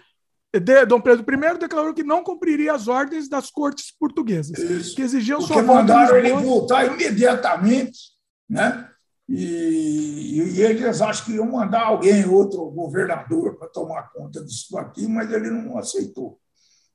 de 0.54 0.86
Dom 0.86 1.00
Pedro 1.00 1.24
I 1.24 1.58
declarou 1.58 1.94
que 1.94 2.04
não 2.04 2.24
cumpriria 2.24 2.74
as 2.74 2.88
ordens 2.88 3.30
das 3.30 3.50
cortes 3.50 3.92
portuguesas, 3.98 4.58
Isso. 4.58 4.96
que 4.96 5.02
exigiam 5.02 5.40
Porque 5.40 5.54
sua 5.54 5.64
mandaram 5.64 6.18
ele 6.18 6.34
voltar 6.34 6.86
imediatamente, 6.86 8.12
né? 8.50 8.90
E, 9.30 10.42
e 10.56 10.62
eles 10.62 11.02
acham 11.02 11.26
que 11.26 11.32
iam 11.34 11.50
mandar 11.50 11.84
alguém, 11.84 12.26
outro 12.26 12.66
governador, 12.66 13.58
para 13.58 13.70
tomar 13.70 14.12
conta 14.12 14.44
disso 14.44 14.78
aqui, 14.78 15.08
mas 15.08 15.32
ele 15.32 15.50
não 15.50 15.78
aceitou. 15.78 16.38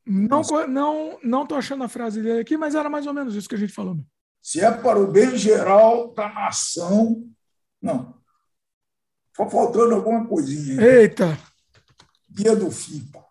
Não, 0.07 0.43
co- 0.43 0.67
não, 0.67 1.19
não 1.25 1.47
tô 1.47 1.55
achando 1.55 1.83
a 1.83 1.89
frase 1.89 2.21
dele 2.21 2.41
aqui, 2.41 2.59
mas 2.59 2.75
era 2.75 2.91
mais 2.91 3.07
ou 3.07 3.15
menos 3.15 3.35
isso 3.35 3.49
que 3.49 3.55
a 3.55 3.59
gente 3.59 3.73
falou. 3.73 3.99
Se 4.43 4.61
é 4.61 4.71
para 4.71 5.01
o 5.01 5.11
bem 5.11 5.35
geral 5.37 6.13
da 6.13 6.29
nação, 6.29 7.25
não. 7.81 8.15
Está 9.39 9.47
faltando 9.51 9.95
alguma 9.95 10.27
coisinha. 10.27 10.81
aí. 10.81 10.89
Eita, 11.01 11.39
Dia 12.29 12.57
do 12.57 12.71
FIPA. 12.71 13.23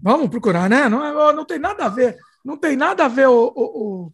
vamos 0.00 0.28
procurar, 0.28 0.68
né? 0.70 0.88
Não, 0.88 1.04
é- 1.04 1.32
não 1.32 1.44
tem 1.44 1.58
nada 1.58 1.86
a 1.86 1.88
ver, 1.88 2.16
não 2.44 2.56
tem 2.56 2.76
nada 2.76 3.04
a 3.04 3.08
ver 3.08 3.26
o, 3.28 3.52
o- 3.54 4.06
o- 4.06 4.12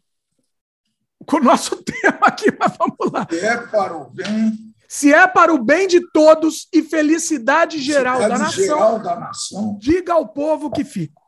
com 1.26 1.36
o 1.38 1.42
nosso 1.44 1.76
tema 1.84 2.26
aqui, 2.26 2.46
mas 2.58 2.72
vamos 2.78 2.96
lá. 3.12 3.26
Se 3.30 3.38
é 3.40 3.56
para 3.58 3.94
o 3.96 4.10
bem 4.10 4.74
Se 4.88 5.12
é 5.12 5.26
para 5.26 5.52
o 5.52 5.62
bem 5.62 5.86
de 5.88 6.00
todos 6.12 6.66
e 6.72 6.82
felicidade 6.82 7.78
geral 7.80 8.18
da 8.20 8.36
Felicidade 8.36 8.56
nação, 8.60 8.78
geral 8.78 8.98
da 9.00 9.16
nação. 9.20 9.76
diga 9.80 10.12
ao 10.14 10.28
povo 10.28 10.70
que 10.70 10.84
fico. 10.84 11.20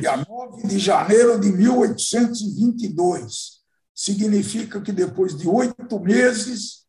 Dia 0.00 0.16
9 0.28 0.66
de 0.68 0.78
janeiro 0.78 1.38
de 1.40 1.50
1822. 1.52 3.54
Significa 3.94 4.80
que 4.80 4.92
depois 4.92 5.36
de 5.36 5.48
oito 5.48 5.98
meses, 6.00 6.83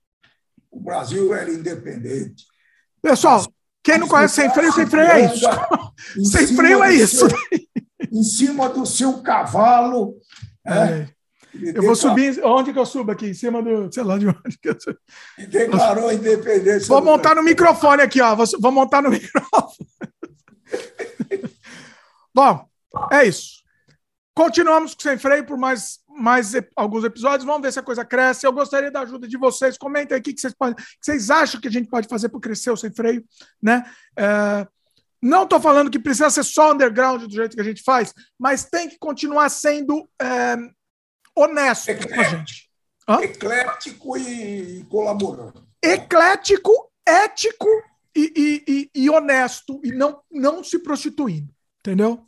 o 0.75 0.79
Brasil 0.81 1.33
era 1.33 1.49
independente. 1.49 2.45
Pessoal, 3.01 3.45
quem 3.83 3.97
não 3.97 4.08
conhece 4.08 4.35
sem 4.35 4.49
freio, 4.53 4.72
sem 4.74 4.85
freio 4.85 5.09
é 5.11 5.25
isso. 5.33 5.45
Em 6.17 6.25
Sem 6.25 6.47
freio 6.56 6.83
é 6.83 6.93
isso. 6.93 7.27
seu- 7.29 7.38
em 8.11 8.24
cima 8.24 8.69
do 8.69 8.85
seu 8.85 9.22
cavalo. 9.22 10.15
né? 10.65 11.09
Eu 11.53 11.83
vou 11.83 11.95
subir. 11.95 12.41
Onde 12.43 12.74
que 12.74 12.79
eu 12.79 12.85
subo 12.85 13.11
aqui? 13.11 13.27
Em 13.27 13.33
cima 13.33 13.61
do. 13.63 13.90
Sei 13.91 14.03
lá 14.03 14.17
de 14.17 14.27
onde 14.27 14.58
que 14.61 14.69
eu 14.69 14.79
subo. 14.79 14.97
E 15.38 15.45
declarou 15.47 16.09
a 16.09 16.13
independência. 16.13 16.88
Vou 16.88 17.01
montar 17.01 17.33
no 17.35 17.41
microfone 17.43 18.01
aqui, 18.01 18.19
ó. 18.22 18.35
Vou, 18.35 18.45
vou 18.59 18.72
montar 18.72 19.01
no 19.01 19.09
microfone. 19.11 19.88
Bom, 22.33 22.65
é 23.11 23.25
isso. 23.25 23.63
Continuamos 24.35 24.93
com 24.93 25.01
Sem 25.01 25.17
Freio 25.17 25.45
por 25.45 25.58
mais, 25.58 25.99
mais 26.15 26.53
alguns 26.75 27.03
episódios. 27.03 27.43
Vamos 27.45 27.61
ver 27.61 27.71
se 27.73 27.79
a 27.79 27.83
coisa 27.83 28.05
cresce. 28.05 28.45
Eu 28.47 28.53
gostaria 28.53 28.89
da 28.91 29.01
ajuda 29.01 29.27
de 29.27 29.37
vocês. 29.37 29.77
Comentem 29.77 30.15
aí 30.15 30.19
o 30.21 30.23
que 30.23 30.33
vocês, 30.39 30.53
podem, 30.53 30.75
que 30.75 30.83
vocês 31.01 31.29
acham 31.29 31.59
que 31.59 31.67
a 31.67 31.71
gente 31.71 31.89
pode 31.89 32.07
fazer 32.07 32.29
para 32.29 32.39
crescer 32.39 32.71
o 32.71 32.77
Sem 32.77 32.91
Freio. 32.93 33.23
Né? 33.61 33.83
É, 34.17 34.67
não 35.21 35.43
estou 35.43 35.59
falando 35.59 35.89
que 35.91 35.99
precisa 35.99 36.29
ser 36.29 36.43
só 36.43 36.71
underground 36.73 37.23
do 37.23 37.33
jeito 37.35 37.55
que 37.55 37.61
a 37.61 37.65
gente 37.65 37.81
faz, 37.83 38.13
mas 38.39 38.65
tem 38.65 38.87
que 38.87 38.97
continuar 38.99 39.49
sendo 39.49 40.07
é, 40.21 40.55
honesto 41.35 41.87
com 42.07 42.19
a 42.19 42.23
gente. 42.23 42.69
Eclético 43.21 44.17
e 44.17 44.83
colaborando. 44.89 45.63
eclético, 45.83 46.71
ético 47.05 47.67
e, 48.15 48.31
e- 48.35 48.63
e- 48.67 48.89
e 49.03 49.09
honesto 49.09 49.79
e 49.83 49.91
não, 49.91 50.21
não 50.31 50.63
se 50.63 50.79
prostituindo, 50.79 51.53
entendeu? 51.79 52.25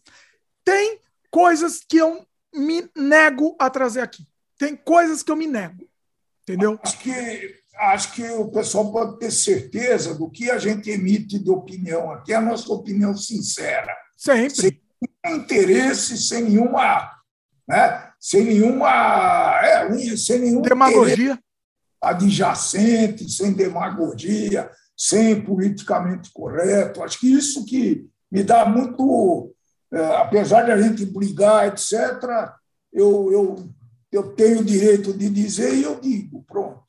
Tem 0.64 1.00
coisas 1.32 1.80
que 1.88 1.98
eu 1.98 2.27
me 2.54 2.90
nego 2.96 3.56
a 3.60 3.70
trazer 3.70 4.02
aqui. 4.02 4.28
Tem 4.58 4.76
coisas 4.76 5.22
que 5.22 5.32
eu 5.32 5.36
me 5.36 5.48
nego, 5.48 5.88
entendeu? 6.44 6.80
Acho 6.82 6.98
que, 7.00 7.56
acho 7.76 8.14
que 8.14 8.24
o 8.32 8.50
pessoal 8.50 8.92
pode 8.92 9.20
ter 9.20 9.32
certeza 9.32 10.16
do 10.16 10.30
que 10.30 10.50
a 10.50 10.58
gente 10.58 10.90
emite 10.90 11.38
de 11.38 11.50
opinião 11.50 12.12
aqui, 12.12 12.34
a 12.34 12.42
nossa 12.42 12.72
opinião 12.74 13.16
sincera. 13.16 13.96
Sempre. 14.16 14.56
Sem 14.56 14.82
nenhum 15.24 15.38
interesse, 15.42 16.18
sem 16.18 16.44
nenhuma. 16.44 17.12
Né, 17.68 18.12
sem 18.20 18.46
nenhuma. 18.46 19.60
É, 19.62 20.16
sem 20.16 20.40
nenhum 20.40 20.62
Demagogia. 20.62 21.38
adjacente, 22.02 23.30
sem 23.30 23.52
demagogia, 23.54 24.72
sem 24.96 25.42
politicamente 25.42 26.32
correto. 26.32 27.04
Acho 27.04 27.20
que 27.20 27.32
isso 27.32 27.66
que 27.66 28.08
me 28.32 28.42
dá 28.44 28.66
muito. 28.66 29.54
É, 29.92 30.06
apesar 30.18 30.64
de 30.64 30.72
a 30.72 30.82
gente 30.82 31.06
brigar, 31.06 31.68
etc., 31.68 31.94
eu, 32.92 33.32
eu, 33.32 33.70
eu 34.12 34.34
tenho 34.36 34.62
o 34.62 34.66
direito 34.66 35.14
de 35.14 35.30
dizer 35.30 35.74
e 35.76 35.84
eu 35.84 36.00
digo, 36.00 36.44
pronto. 36.44 36.84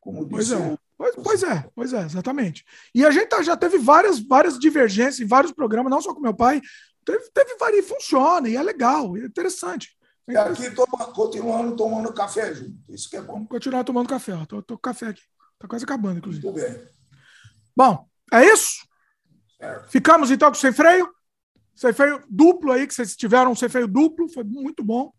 Como 0.00 0.28
Pois 0.28 0.48
disse 0.48 0.60
é. 0.60 0.76
Pois, 0.98 1.14
pois 1.14 1.42
é, 1.42 1.68
pois 1.74 1.92
é, 1.92 2.02
exatamente. 2.04 2.64
E 2.94 3.04
a 3.04 3.10
gente 3.10 3.28
tá- 3.28 3.42
já 3.42 3.56
teve 3.56 3.76
várias, 3.76 4.18
várias 4.18 4.58
divergências 4.58 5.20
em 5.20 5.26
vários 5.26 5.52
programas, 5.52 5.90
não 5.90 6.00
só 6.00 6.14
com 6.14 6.20
meu 6.20 6.34
pai. 6.34 6.60
Teve, 7.04 7.30
teve 7.34 7.56
várias, 7.58 7.84
e 7.84 7.88
funciona, 7.88 8.48
e 8.48 8.56
é 8.56 8.62
legal, 8.62 9.16
e 9.16 9.22
é 9.22 9.26
interessante. 9.26 9.96
E 10.28 10.36
aqui 10.36 10.70
toma, 10.70 11.12
continuando 11.12 11.76
tomando 11.76 12.12
café 12.12 12.52
junto. 12.54 12.76
Isso 12.88 13.08
que 13.08 13.16
é 13.16 13.20
bom. 13.20 13.34
Vamos 13.34 13.48
continuar 13.48 13.84
tomando 13.84 14.08
café. 14.08 14.32
Tô 14.46 14.62
com 14.62 14.78
café 14.78 15.08
aqui. 15.08 15.22
Tá 15.58 15.68
quase 15.68 15.84
acabando, 15.84 16.18
inclusive. 16.18 16.44
Muito 16.44 16.60
bem. 16.60 16.82
Bom, 17.76 18.08
é 18.32 18.44
isso? 18.46 18.84
Ficamos 19.88 20.30
então 20.30 20.50
com 20.50 20.56
o 20.56 20.60
sem 20.60 20.72
freio. 20.72 21.08
Sem 21.76 21.92
freio 21.92 22.24
duplo 22.28 22.72
aí, 22.72 22.86
que 22.86 22.94
vocês 22.94 23.14
tiveram 23.14 23.52
um 23.52 23.54
sem 23.54 23.68
freio 23.68 23.86
duplo, 23.86 24.28
foi 24.28 24.42
muito 24.42 24.82
bom. 24.82 25.12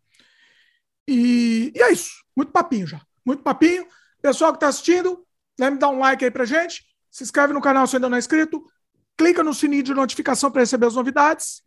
E, 1.08 1.72
e 1.74 1.82
é 1.82 1.92
isso. 1.92 2.12
Muito 2.36 2.52
papinho 2.52 2.88
já. 2.88 3.00
Muito 3.24 3.44
papinho. 3.44 3.88
Pessoal 4.22 4.52
que 4.52 4.58
está 4.58 4.68
assistindo, 4.68 5.24
lembra 5.60 5.76
de 5.76 5.80
dar 5.80 5.90
um 5.90 6.00
like 6.00 6.26
aí 6.26 6.32
pra 6.32 6.46
gente. 6.46 6.84
Se 7.12 7.24
inscreve 7.24 7.54
no 7.54 7.62
canal 7.62 7.86
se 7.86 7.96
ainda 7.96 8.10
não 8.10 8.16
é 8.16 8.20
inscrito. 8.20 8.66
Clica 9.16 9.44
no 9.44 9.54
sininho 9.54 9.84
de 9.84 9.94
notificação 9.94 10.52
para 10.52 10.62
receber 10.62 10.88
as 10.88 10.96
novidades. 10.96 11.62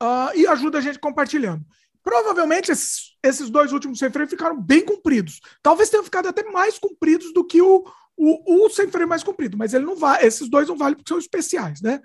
Ah, 0.00 0.32
e 0.34 0.46
ajuda 0.46 0.78
a 0.78 0.80
gente 0.80 0.98
compartilhando. 0.98 1.64
Provavelmente 2.02 2.70
esses, 2.70 3.16
esses 3.22 3.48
dois 3.48 3.72
últimos 3.72 3.98
sem 3.98 4.10
freio 4.10 4.28
ficaram 4.28 4.60
bem 4.60 4.84
compridos. 4.84 5.40
Talvez 5.62 5.88
tenham 5.88 6.04
ficado 6.04 6.28
até 6.28 6.42
mais 6.50 6.78
compridos 6.78 7.32
do 7.32 7.44
que 7.44 7.62
o, 7.62 7.84
o, 8.16 8.66
o 8.66 8.70
sem 8.70 8.88
freio 8.90 9.08
mais 9.08 9.22
comprido, 9.22 9.56
mas 9.56 9.74
ele 9.74 9.84
não 9.84 9.96
vai. 9.96 10.24
Esses 10.24 10.48
dois 10.48 10.68
não 10.68 10.76
valem 10.76 10.96
porque 10.96 11.08
são 11.08 11.18
especiais, 11.18 11.80
né? 11.80 12.00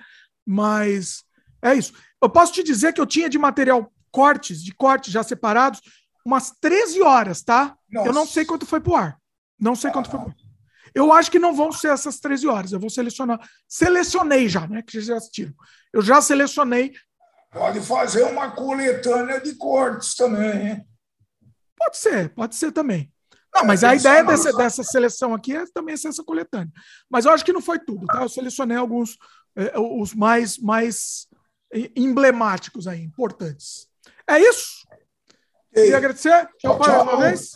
Mas 0.45 1.23
é 1.61 1.75
isso. 1.75 1.93
Eu 2.21 2.29
posso 2.29 2.53
te 2.53 2.63
dizer 2.63 2.93
que 2.93 3.01
eu 3.01 3.05
tinha 3.05 3.29
de 3.29 3.37
material 3.37 3.91
cortes, 4.11 4.63
de 4.63 4.73
cortes 4.73 5.11
já 5.11 5.23
separados, 5.23 5.81
umas 6.25 6.51
13 6.51 7.01
horas, 7.01 7.41
tá? 7.41 7.75
Eu 7.91 8.13
não 8.13 8.25
sei 8.25 8.45
quanto 8.45 8.65
foi 8.65 8.79
pro 8.79 8.95
ar. 8.95 9.17
Não 9.59 9.75
sei 9.75 9.91
quanto 9.91 10.09
foi 10.09 10.19
pro 10.19 10.29
ar. 10.29 10.35
Eu 10.93 11.11
acho 11.13 11.31
que 11.31 11.39
não 11.39 11.55
vão 11.55 11.71
ser 11.71 11.87
essas 11.89 12.19
13 12.19 12.47
horas. 12.47 12.71
Eu 12.71 12.79
vou 12.79 12.89
selecionar. 12.89 13.39
Selecionei 13.67 14.49
já, 14.49 14.67
né? 14.67 14.81
Que 14.81 14.91
vocês 14.91 15.05
já 15.05 15.17
assistiram. 15.17 15.53
Eu 15.93 16.01
já 16.01 16.21
selecionei. 16.21 16.93
Pode 17.51 17.79
fazer 17.81 18.23
uma 18.23 18.51
coletânea 18.51 19.39
de 19.39 19.55
cortes 19.55 20.15
também, 20.15 20.67
hein? 20.67 20.87
Pode 21.77 21.97
ser, 21.97 22.29
pode 22.33 22.55
ser 22.55 22.71
também. 22.71 23.11
Não, 23.53 23.65
mas 23.65 23.83
É, 23.83 23.87
a 23.87 23.89
tem 23.89 23.99
ideia 23.99 24.23
dessa, 24.23 24.53
dessa 24.53 24.83
seleção 24.83 25.33
aqui 25.33 25.55
é 25.55 25.65
também 25.73 25.97
ser 25.97 26.09
essa 26.09 26.23
coletânea. 26.23 26.71
Mas 27.09 27.25
eu 27.25 27.31
acho 27.31 27.43
que 27.43 27.51
não 27.51 27.61
foi 27.61 27.79
tudo, 27.79 28.05
tá? 28.05 28.21
Eu 28.21 28.29
selecionei 28.29 28.77
alguns, 28.77 29.17
eh, 29.57 29.73
os 29.77 30.13
mais, 30.13 30.57
mais 30.57 31.27
emblemáticos 31.95 32.87
aí, 32.87 33.01
importantes. 33.01 33.87
É 34.27 34.39
isso. 34.39 34.87
Queria 35.73 35.97
agradecer. 35.97 36.47
Tchau, 36.57 36.79
tchau. 36.79 37.03
uma 37.03 37.17
vez. 37.17 37.51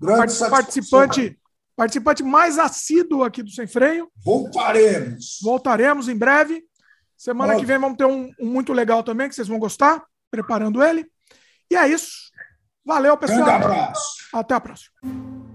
Grande 0.00 0.38
participante, 0.50 1.38
participante 1.74 2.22
mais 2.22 2.58
assíduo 2.58 3.24
aqui 3.24 3.42
do 3.42 3.50
Sem 3.50 3.66
Freio. 3.66 4.10
Voltaremos. 4.24 5.38
Voltaremos 5.42 6.08
em 6.08 6.16
breve. 6.16 6.64
Semana 7.16 7.56
que 7.56 7.64
vem 7.64 7.78
vamos 7.78 7.96
ter 7.96 8.04
um, 8.04 8.30
um 8.38 8.46
muito 8.46 8.72
legal 8.72 9.02
também, 9.02 9.28
que 9.28 9.34
vocês 9.34 9.48
vão 9.48 9.58
gostar, 9.58 10.04
preparando 10.30 10.82
ele. 10.82 11.10
E 11.70 11.76
é 11.76 11.88
isso. 11.88 12.30
Valeu, 12.84 13.16
pessoal. 13.16 13.44
Grande 13.44 13.64
abraço. 13.64 14.28
Até 14.32 14.54
a 14.54 14.60
próxima. 14.60 15.45